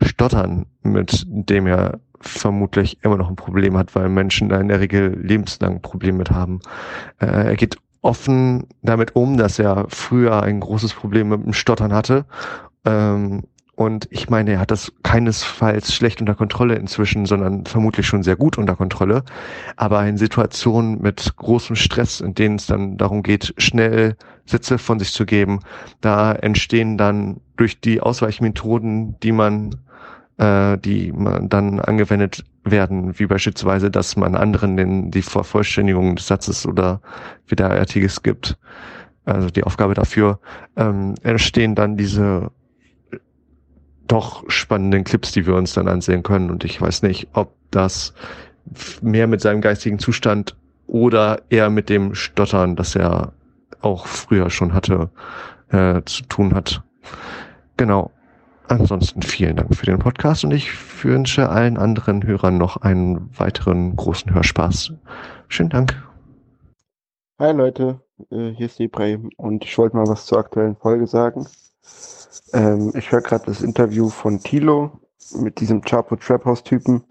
Stottern, 0.02 0.66
mit 0.82 1.24
dem 1.28 1.68
er 1.68 2.00
vermutlich 2.20 2.98
immer 3.04 3.18
noch 3.18 3.30
ein 3.30 3.36
Problem 3.36 3.78
hat, 3.78 3.96
weil 3.96 4.10
Menschen 4.10 4.50
da 4.50 4.60
in 4.60 4.68
der 4.68 4.80
Regel 4.80 5.18
lebenslang 5.22 5.82
Probleme 5.82 6.18
mit 6.20 6.32
haben. 6.32 6.60
Äh, 7.20 7.26
er 7.26 7.56
geht 7.56 7.78
offen 8.02 8.68
damit 8.82 9.16
um, 9.16 9.38
dass 9.38 9.60
er 9.60 9.86
früher 9.90 10.44
ein 10.44 10.60
großes 10.60 10.94
Problem 10.94 11.30
mit 11.30 11.44
dem 11.44 11.54
Stottern 11.54 11.94
hatte. 11.94 12.26
Ähm, 12.86 13.44
und 13.76 14.08
ich 14.12 14.30
meine, 14.30 14.52
er 14.52 14.60
hat 14.60 14.70
das 14.70 14.92
keinesfalls 15.02 15.96
schlecht 15.96 16.20
unter 16.20 16.36
Kontrolle 16.36 16.76
inzwischen, 16.76 17.26
sondern 17.26 17.66
vermutlich 17.66 18.06
schon 18.06 18.22
sehr 18.22 18.36
gut 18.36 18.58
unter 18.58 18.76
Kontrolle. 18.76 19.24
Aber 19.76 20.06
in 20.06 20.18
Situationen 20.18 21.02
mit 21.02 21.36
großem 21.38 21.76
Stress, 21.76 22.22
in 22.22 22.36
denen 22.36 22.58
es 22.58 22.68
dann 22.68 22.98
darum 22.98 23.24
geht, 23.24 23.56
schnell 23.58 24.18
Sätze 24.46 24.78
von 24.78 25.00
sich 25.00 25.14
zu 25.14 25.26
geben, 25.26 25.62
da 26.00 26.32
entstehen 26.34 26.98
dann 26.98 27.40
durch 27.56 27.80
die 27.80 28.02
Ausweichmethoden, 28.02 29.20
die 29.22 29.32
man, 29.32 29.76
äh, 30.38 30.78
die 30.78 31.12
man 31.12 31.50
dann 31.50 31.80
angewendet 31.80 32.44
werden, 32.64 33.18
wie 33.18 33.26
beispielsweise, 33.26 33.90
dass 33.90 34.16
man 34.16 34.36
anderen 34.36 34.78
den, 34.78 35.12
die 35.12 35.22
Vervollständigung 35.22 36.16
des 36.16 36.28
Satzes 36.28 36.66
oder 36.66 37.02
Widerartiges 37.48 38.22
gibt, 38.24 38.58
also 39.26 39.50
die 39.50 39.64
Aufgabe 39.64 39.94
dafür, 39.94 40.40
ähm, 40.76 41.16
entstehen 41.24 41.76
dann 41.76 41.98
diese 41.98 42.52
doch 44.08 44.44
spannenden 44.50 45.04
Clips, 45.04 45.32
die 45.32 45.46
wir 45.46 45.56
uns 45.56 45.74
dann 45.74 45.88
ansehen 45.88 46.22
können. 46.22 46.52
Und 46.52 46.64
ich 46.64 46.82
weiß 46.82 47.02
nicht, 47.04 47.30
ob 47.34 47.56
das 47.72 48.14
mehr 49.02 49.28
mit 49.28 49.42
seinem 49.42 49.62
geistigen 49.62 50.00
Zustand 50.00 50.56
oder 50.88 51.42
eher 51.50 51.70
mit 51.70 51.90
dem 51.90 52.14
Stottern, 52.14 52.76
das 52.76 52.96
er 52.96 53.34
auch 53.80 54.08
früher 54.08 54.50
schon 54.50 54.74
hatte, 54.74 55.10
äh, 55.70 56.02
zu 56.06 56.24
tun 56.24 56.54
hat. 56.54 56.84
Genau. 57.78 58.12
Ansonsten 58.72 59.22
vielen 59.22 59.58
Dank 59.58 59.76
für 59.76 59.86
den 59.86 60.00
Podcast 60.00 60.46
und 60.46 60.52
ich 60.52 60.72
wünsche 61.04 61.50
allen 61.50 61.78
anderen 61.78 62.26
Hörern 62.26 62.58
noch 62.58 62.78
einen 62.78 63.38
weiteren 63.38 63.98
großen 63.98 64.34
Hörspaß. 64.34 64.94
Schönen 65.50 65.70
Dank. 65.70 66.02
Hi 67.38 67.52
Leute, 67.52 68.00
äh, 68.30 68.52
hier 68.52 68.68
ist 68.68 68.80
Ibrahim 68.80 69.30
und 69.36 69.66
ich 69.66 69.78
wollte 69.78 69.98
mal 69.98 70.08
was 70.08 70.26
zur 70.26 70.38
aktuellen 70.38 70.78
Folge 70.78 71.06
sagen. 71.06 71.48
Ähm, 72.54 72.94
ich 72.96 73.12
höre 73.12 73.20
gerade 73.20 73.44
das 73.46 73.62
Interview 73.62 74.08
von 74.08 74.40
Tilo 74.40 75.02
mit 75.36 75.60
diesem 75.60 75.82
Chapo 75.82 76.16
Trap 76.16 76.46
House 76.46 76.64
Typen 76.64 77.04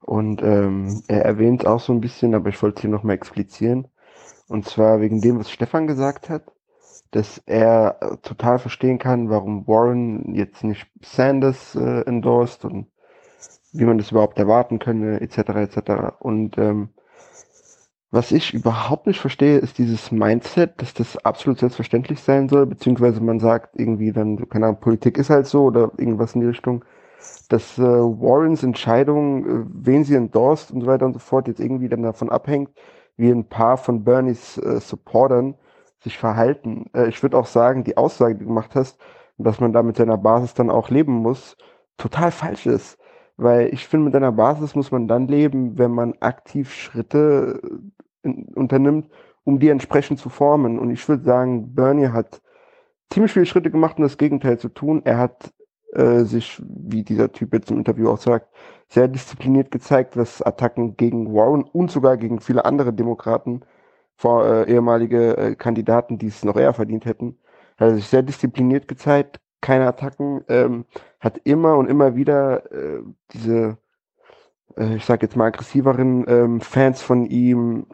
und 0.00 0.42
ähm, 0.42 1.02
er 1.08 1.22
erwähnt 1.26 1.66
auch 1.66 1.80
so 1.80 1.92
ein 1.92 2.00
bisschen, 2.00 2.34
aber 2.34 2.48
ich 2.48 2.62
wollte 2.62 2.76
es 2.76 2.80
hier 2.80 2.90
nochmal 2.90 3.16
explizieren. 3.16 3.88
Und 4.48 4.64
zwar 4.64 5.02
wegen 5.02 5.20
dem, 5.20 5.38
was 5.38 5.50
Stefan 5.50 5.86
gesagt 5.86 6.30
hat 6.30 6.53
dass 7.14 7.38
er 7.46 7.96
äh, 8.00 8.16
total 8.22 8.58
verstehen 8.58 8.98
kann, 8.98 9.30
warum 9.30 9.68
Warren 9.68 10.34
jetzt 10.34 10.64
nicht 10.64 10.86
Sanders 11.00 11.76
äh, 11.76 12.00
endorsed 12.06 12.64
und 12.64 12.88
wie 13.72 13.84
man 13.84 13.98
das 13.98 14.10
überhaupt 14.10 14.38
erwarten 14.38 14.80
könne, 14.80 15.20
etc. 15.20 15.38
etc. 15.38 15.78
Und 16.18 16.58
ähm, 16.58 16.88
was 18.10 18.32
ich 18.32 18.52
überhaupt 18.52 19.06
nicht 19.06 19.20
verstehe, 19.20 19.58
ist 19.58 19.78
dieses 19.78 20.10
Mindset, 20.10 20.82
dass 20.82 20.94
das 20.94 21.16
absolut 21.24 21.60
selbstverständlich 21.60 22.20
sein 22.20 22.48
soll, 22.48 22.66
beziehungsweise 22.66 23.20
man 23.20 23.38
sagt 23.40 23.78
irgendwie 23.78 24.12
dann, 24.12 24.48
keine 24.48 24.66
Ahnung, 24.66 24.80
Politik 24.80 25.16
ist 25.16 25.30
halt 25.30 25.46
so 25.46 25.64
oder 25.64 25.92
irgendwas 25.96 26.34
in 26.34 26.40
die 26.40 26.48
Richtung. 26.48 26.84
dass 27.48 27.78
äh, 27.78 27.82
Warrens 27.82 28.62
Entscheidung, 28.64 29.46
äh, 29.46 29.64
wen 29.72 30.04
sie 30.04 30.16
endorst 30.16 30.72
und 30.72 30.82
so 30.82 30.86
weiter 30.88 31.06
und 31.06 31.14
so 31.14 31.20
fort, 31.20 31.48
jetzt 31.48 31.60
irgendwie 31.60 31.88
dann 31.88 32.02
davon 32.02 32.30
abhängt, 32.30 32.70
wie 33.16 33.30
ein 33.30 33.48
paar 33.48 33.76
von 33.76 34.04
Bernies 34.04 34.58
äh, 34.58 34.80
Supportern 34.80 35.54
sich 36.04 36.18
verhalten. 36.18 36.86
Äh, 36.94 37.08
ich 37.08 37.22
würde 37.22 37.36
auch 37.36 37.46
sagen, 37.46 37.82
die 37.82 37.96
Aussage, 37.96 38.34
die 38.34 38.40
du 38.40 38.46
gemacht 38.46 38.74
hast, 38.74 39.00
dass 39.38 39.60
man 39.60 39.72
da 39.72 39.82
mit 39.82 39.96
seiner 39.96 40.16
Basis 40.18 40.54
dann 40.54 40.70
auch 40.70 40.90
leben 40.90 41.14
muss, 41.14 41.56
total 41.96 42.30
falsch 42.30 42.66
ist. 42.66 42.98
Weil 43.36 43.74
ich 43.74 43.88
finde, 43.88 44.06
mit 44.06 44.14
einer 44.14 44.30
Basis 44.30 44.76
muss 44.76 44.92
man 44.92 45.08
dann 45.08 45.26
leben, 45.26 45.76
wenn 45.76 45.90
man 45.90 46.14
aktiv 46.20 46.72
Schritte 46.72 47.60
äh, 47.64 48.28
in, 48.28 48.44
unternimmt, 48.54 49.08
um 49.42 49.58
die 49.58 49.68
entsprechend 49.70 50.20
zu 50.20 50.28
formen. 50.28 50.78
Und 50.78 50.90
ich 50.90 51.08
würde 51.08 51.24
sagen, 51.24 51.74
Bernie 51.74 52.08
hat 52.08 52.40
ziemlich 53.10 53.32
viele 53.32 53.46
Schritte 53.46 53.70
gemacht, 53.70 53.98
um 53.98 54.04
das 54.04 54.18
Gegenteil 54.18 54.58
zu 54.58 54.68
tun. 54.68 55.02
Er 55.04 55.18
hat 55.18 55.52
äh, 55.94 56.24
sich, 56.24 56.62
wie 56.64 57.02
dieser 57.02 57.32
Typ 57.32 57.52
jetzt 57.54 57.70
im 57.70 57.78
Interview 57.78 58.08
auch 58.08 58.18
sagt, 58.18 58.48
sehr 58.88 59.08
diszipliniert 59.08 59.70
gezeigt, 59.70 60.16
was 60.16 60.42
Attacken 60.42 60.96
gegen 60.96 61.34
Warren 61.34 61.64
und 61.64 61.90
sogar 61.90 62.16
gegen 62.16 62.40
viele 62.40 62.64
andere 62.64 62.92
Demokraten, 62.92 63.62
vor 64.16 64.46
äh, 64.46 64.70
ehemalige 64.70 65.36
äh, 65.36 65.54
Kandidaten, 65.54 66.18
die 66.18 66.28
es 66.28 66.44
noch 66.44 66.56
eher 66.56 66.74
verdient 66.74 67.04
hätten, 67.04 67.38
hat 67.76 67.88
er 67.88 67.94
sich 67.94 68.06
sehr 68.06 68.22
diszipliniert 68.22 68.88
gezeigt, 68.88 69.40
keine 69.60 69.86
Attacken, 69.86 70.44
ähm, 70.48 70.84
hat 71.20 71.40
immer 71.44 71.76
und 71.76 71.88
immer 71.88 72.14
wieder 72.14 72.70
äh, 72.72 73.02
diese, 73.32 73.78
äh, 74.76 74.96
ich 74.96 75.04
sag 75.04 75.22
jetzt 75.22 75.36
mal 75.36 75.46
aggressiveren 75.46 76.24
ähm, 76.28 76.60
Fans 76.60 77.02
von 77.02 77.26
ihm 77.26 77.86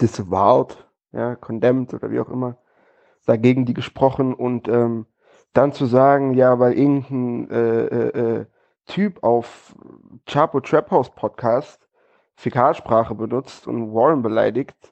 disavowed, 0.00 0.86
ja, 1.12 1.34
condemned 1.36 1.92
oder 1.92 2.10
wie 2.10 2.20
auch 2.20 2.28
immer, 2.28 2.56
dagegen 3.26 3.66
die 3.66 3.74
gesprochen 3.74 4.34
und 4.34 4.68
ähm, 4.68 5.06
dann 5.52 5.72
zu 5.72 5.86
sagen, 5.86 6.34
ja, 6.34 6.58
weil 6.58 6.72
irgendein 6.72 7.50
äh, 7.50 7.84
äh, 7.86 8.40
äh 8.40 8.46
Typ 8.86 9.22
auf 9.22 9.76
Chapo 10.26 10.60
Trap 10.60 10.90
House 10.90 11.10
Podcast 11.14 11.88
Fäkalsprache 12.34 13.14
benutzt 13.14 13.68
und 13.68 13.94
Warren 13.94 14.22
beleidigt, 14.22 14.91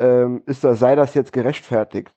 ähm, 0.00 0.42
ist 0.46 0.64
da, 0.64 0.74
sei 0.74 0.96
das 0.96 1.14
jetzt 1.14 1.32
gerechtfertigt. 1.32 2.12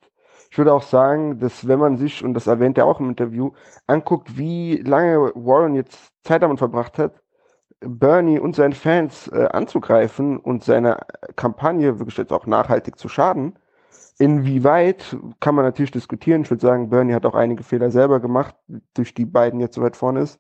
Ich 0.50 0.58
würde 0.58 0.74
auch 0.74 0.84
sagen, 0.84 1.40
dass 1.40 1.68
wenn 1.68 1.80
man 1.80 1.98
sich, 1.98 2.24
und 2.24 2.34
das 2.34 2.48
erwähnt 2.48 2.78
er 2.78 2.86
auch 2.86 3.00
im 3.00 3.10
Interview, 3.10 3.52
anguckt, 3.88 4.38
wie 4.38 4.78
lange 4.78 5.32
Warren 5.36 5.76
jetzt 5.76 6.12
Zeit 6.24 6.44
damit 6.44 6.60
verbracht 6.60 6.98
hat, 6.98 7.22
Bernie 7.80 8.40
und 8.40 8.56
seine 8.56 8.76
Fans 8.76 9.28
äh, 9.28 9.48
anzugreifen 9.52 10.40
und 10.40 10.64
seine 10.64 11.00
Kampagne 11.36 12.00
wirklich 12.00 12.18
jetzt 12.18 12.32
auch 12.32 12.46
nachhaltig 12.48 12.98
zu 12.98 13.10
schaden, 13.10 13.60
Inwieweit 14.20 15.18
kann 15.40 15.56
man 15.56 15.66
natürlich 15.66 15.92
diskutieren. 15.92 16.44
Ich 16.44 16.52
würde 16.52 16.62
sagen, 16.62 16.90
Bernie 16.90 17.14
hat 17.14 17.26
auch 17.26 17.36
einige 17.36 17.64
Fehler 17.64 17.90
selber 17.90 18.20
gemacht, 18.20 18.56
durch 18.94 19.14
die 19.14 19.26
Biden 19.26 19.60
jetzt 19.60 19.76
so 19.76 19.82
weit 19.82 19.96
vorne 19.96 20.22
ist. 20.22 20.40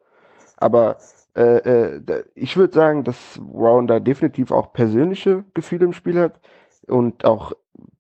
Aber 0.58 0.98
äh, 1.36 1.98
äh, 1.98 2.24
ich 2.36 2.56
würde 2.56 2.74
sagen, 2.74 3.04
dass 3.04 3.40
Brown 3.42 3.88
da 3.88 4.00
definitiv 4.00 4.52
auch 4.52 4.74
persönliche 4.74 5.44
Gefühle 5.56 5.86
im 5.86 5.94
Spiel 5.94 6.20
hat 6.20 6.40
und 6.88 7.26
auch 7.26 7.54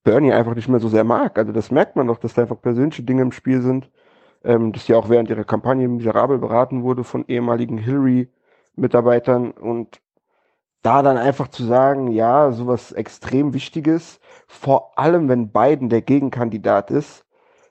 Bernie 0.03 0.33
einfach 0.33 0.55
nicht 0.55 0.67
mehr 0.67 0.79
so 0.79 0.89
sehr 0.89 1.03
mag. 1.03 1.37
Also 1.37 1.51
das 1.51 1.71
merkt 1.71 1.95
man 1.95 2.07
doch, 2.07 2.17
dass 2.17 2.33
da 2.33 2.41
einfach 2.43 2.61
persönliche 2.61 3.03
Dinge 3.03 3.21
im 3.21 3.31
Spiel 3.31 3.61
sind. 3.61 3.89
Ähm, 4.45 4.73
dass 4.73 4.85
sie 4.85 4.93
auch 4.93 5.07
während 5.07 5.29
ihrer 5.29 5.45
Kampagne 5.45 5.87
miserabel 5.87 6.37
beraten 6.37 6.83
wurde 6.83 7.05
von 7.05 7.23
ehemaligen 7.27 7.77
Hillary-Mitarbeitern 7.77 9.51
und 9.51 10.01
da 10.81 11.01
dann 11.01 11.17
einfach 11.17 11.47
zu 11.47 11.63
sagen, 11.63 12.11
ja, 12.11 12.51
sowas 12.51 12.91
extrem 12.91 13.53
Wichtiges, 13.53 14.19
vor 14.47 14.99
allem 14.99 15.29
wenn 15.29 15.53
Biden 15.53 15.87
der 15.87 16.01
Gegenkandidat 16.01 16.91
ist. 16.91 17.25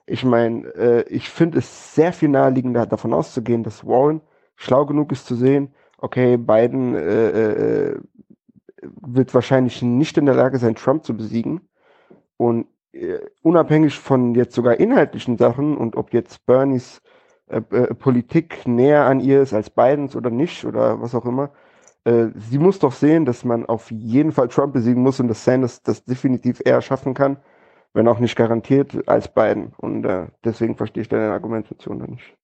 Ich 0.06 0.24
meine, 0.24 0.66
äh, 0.68 1.02
ich 1.08 1.28
finde 1.28 1.58
es 1.58 1.94
sehr 1.94 2.14
viel 2.14 2.30
naheliegender 2.30 2.86
davon 2.86 3.12
auszugehen, 3.12 3.64
dass 3.64 3.86
Warren 3.86 4.22
schlau 4.56 4.86
genug 4.86 5.12
ist 5.12 5.26
zu 5.26 5.34
sehen, 5.34 5.74
okay, 5.98 6.38
Biden 6.38 6.94
äh, 6.94 7.28
äh, 7.28 8.00
wird 9.00 9.34
wahrscheinlich 9.34 9.82
nicht 9.82 10.18
in 10.18 10.26
der 10.26 10.34
Lage 10.34 10.58
sein, 10.58 10.74
Trump 10.74 11.04
zu 11.04 11.16
besiegen. 11.16 11.60
Und 12.36 12.66
äh, 12.92 13.18
unabhängig 13.42 13.98
von 13.98 14.34
jetzt 14.34 14.54
sogar 14.54 14.78
inhaltlichen 14.80 15.38
Sachen 15.38 15.76
und 15.76 15.96
ob 15.96 16.12
jetzt 16.12 16.44
Bernies 16.46 17.00
äh, 17.46 17.62
äh, 17.70 17.94
Politik 17.94 18.66
näher 18.66 19.06
an 19.06 19.20
ihr 19.20 19.42
ist 19.42 19.54
als 19.54 19.70
Bidens 19.70 20.16
oder 20.16 20.30
nicht 20.30 20.64
oder 20.64 21.00
was 21.00 21.14
auch 21.14 21.24
immer, 21.24 21.52
äh, 22.04 22.28
sie 22.34 22.58
muss 22.58 22.78
doch 22.78 22.92
sehen, 22.92 23.24
dass 23.24 23.44
man 23.44 23.66
auf 23.66 23.90
jeden 23.90 24.32
Fall 24.32 24.48
Trump 24.48 24.72
besiegen 24.72 25.02
muss 25.02 25.20
und 25.20 25.28
dass 25.28 25.44
Sanders 25.44 25.82
das 25.82 26.04
definitiv 26.04 26.60
eher 26.64 26.82
schaffen 26.82 27.14
kann, 27.14 27.38
wenn 27.94 28.08
auch 28.08 28.18
nicht 28.18 28.36
garantiert, 28.36 29.08
als 29.08 29.32
Biden. 29.32 29.72
Und 29.76 30.04
äh, 30.04 30.26
deswegen 30.44 30.76
verstehe 30.76 31.02
ich 31.02 31.08
deine 31.08 31.32
Argumentation 31.32 31.98
da 31.98 32.06
nicht. 32.06 32.36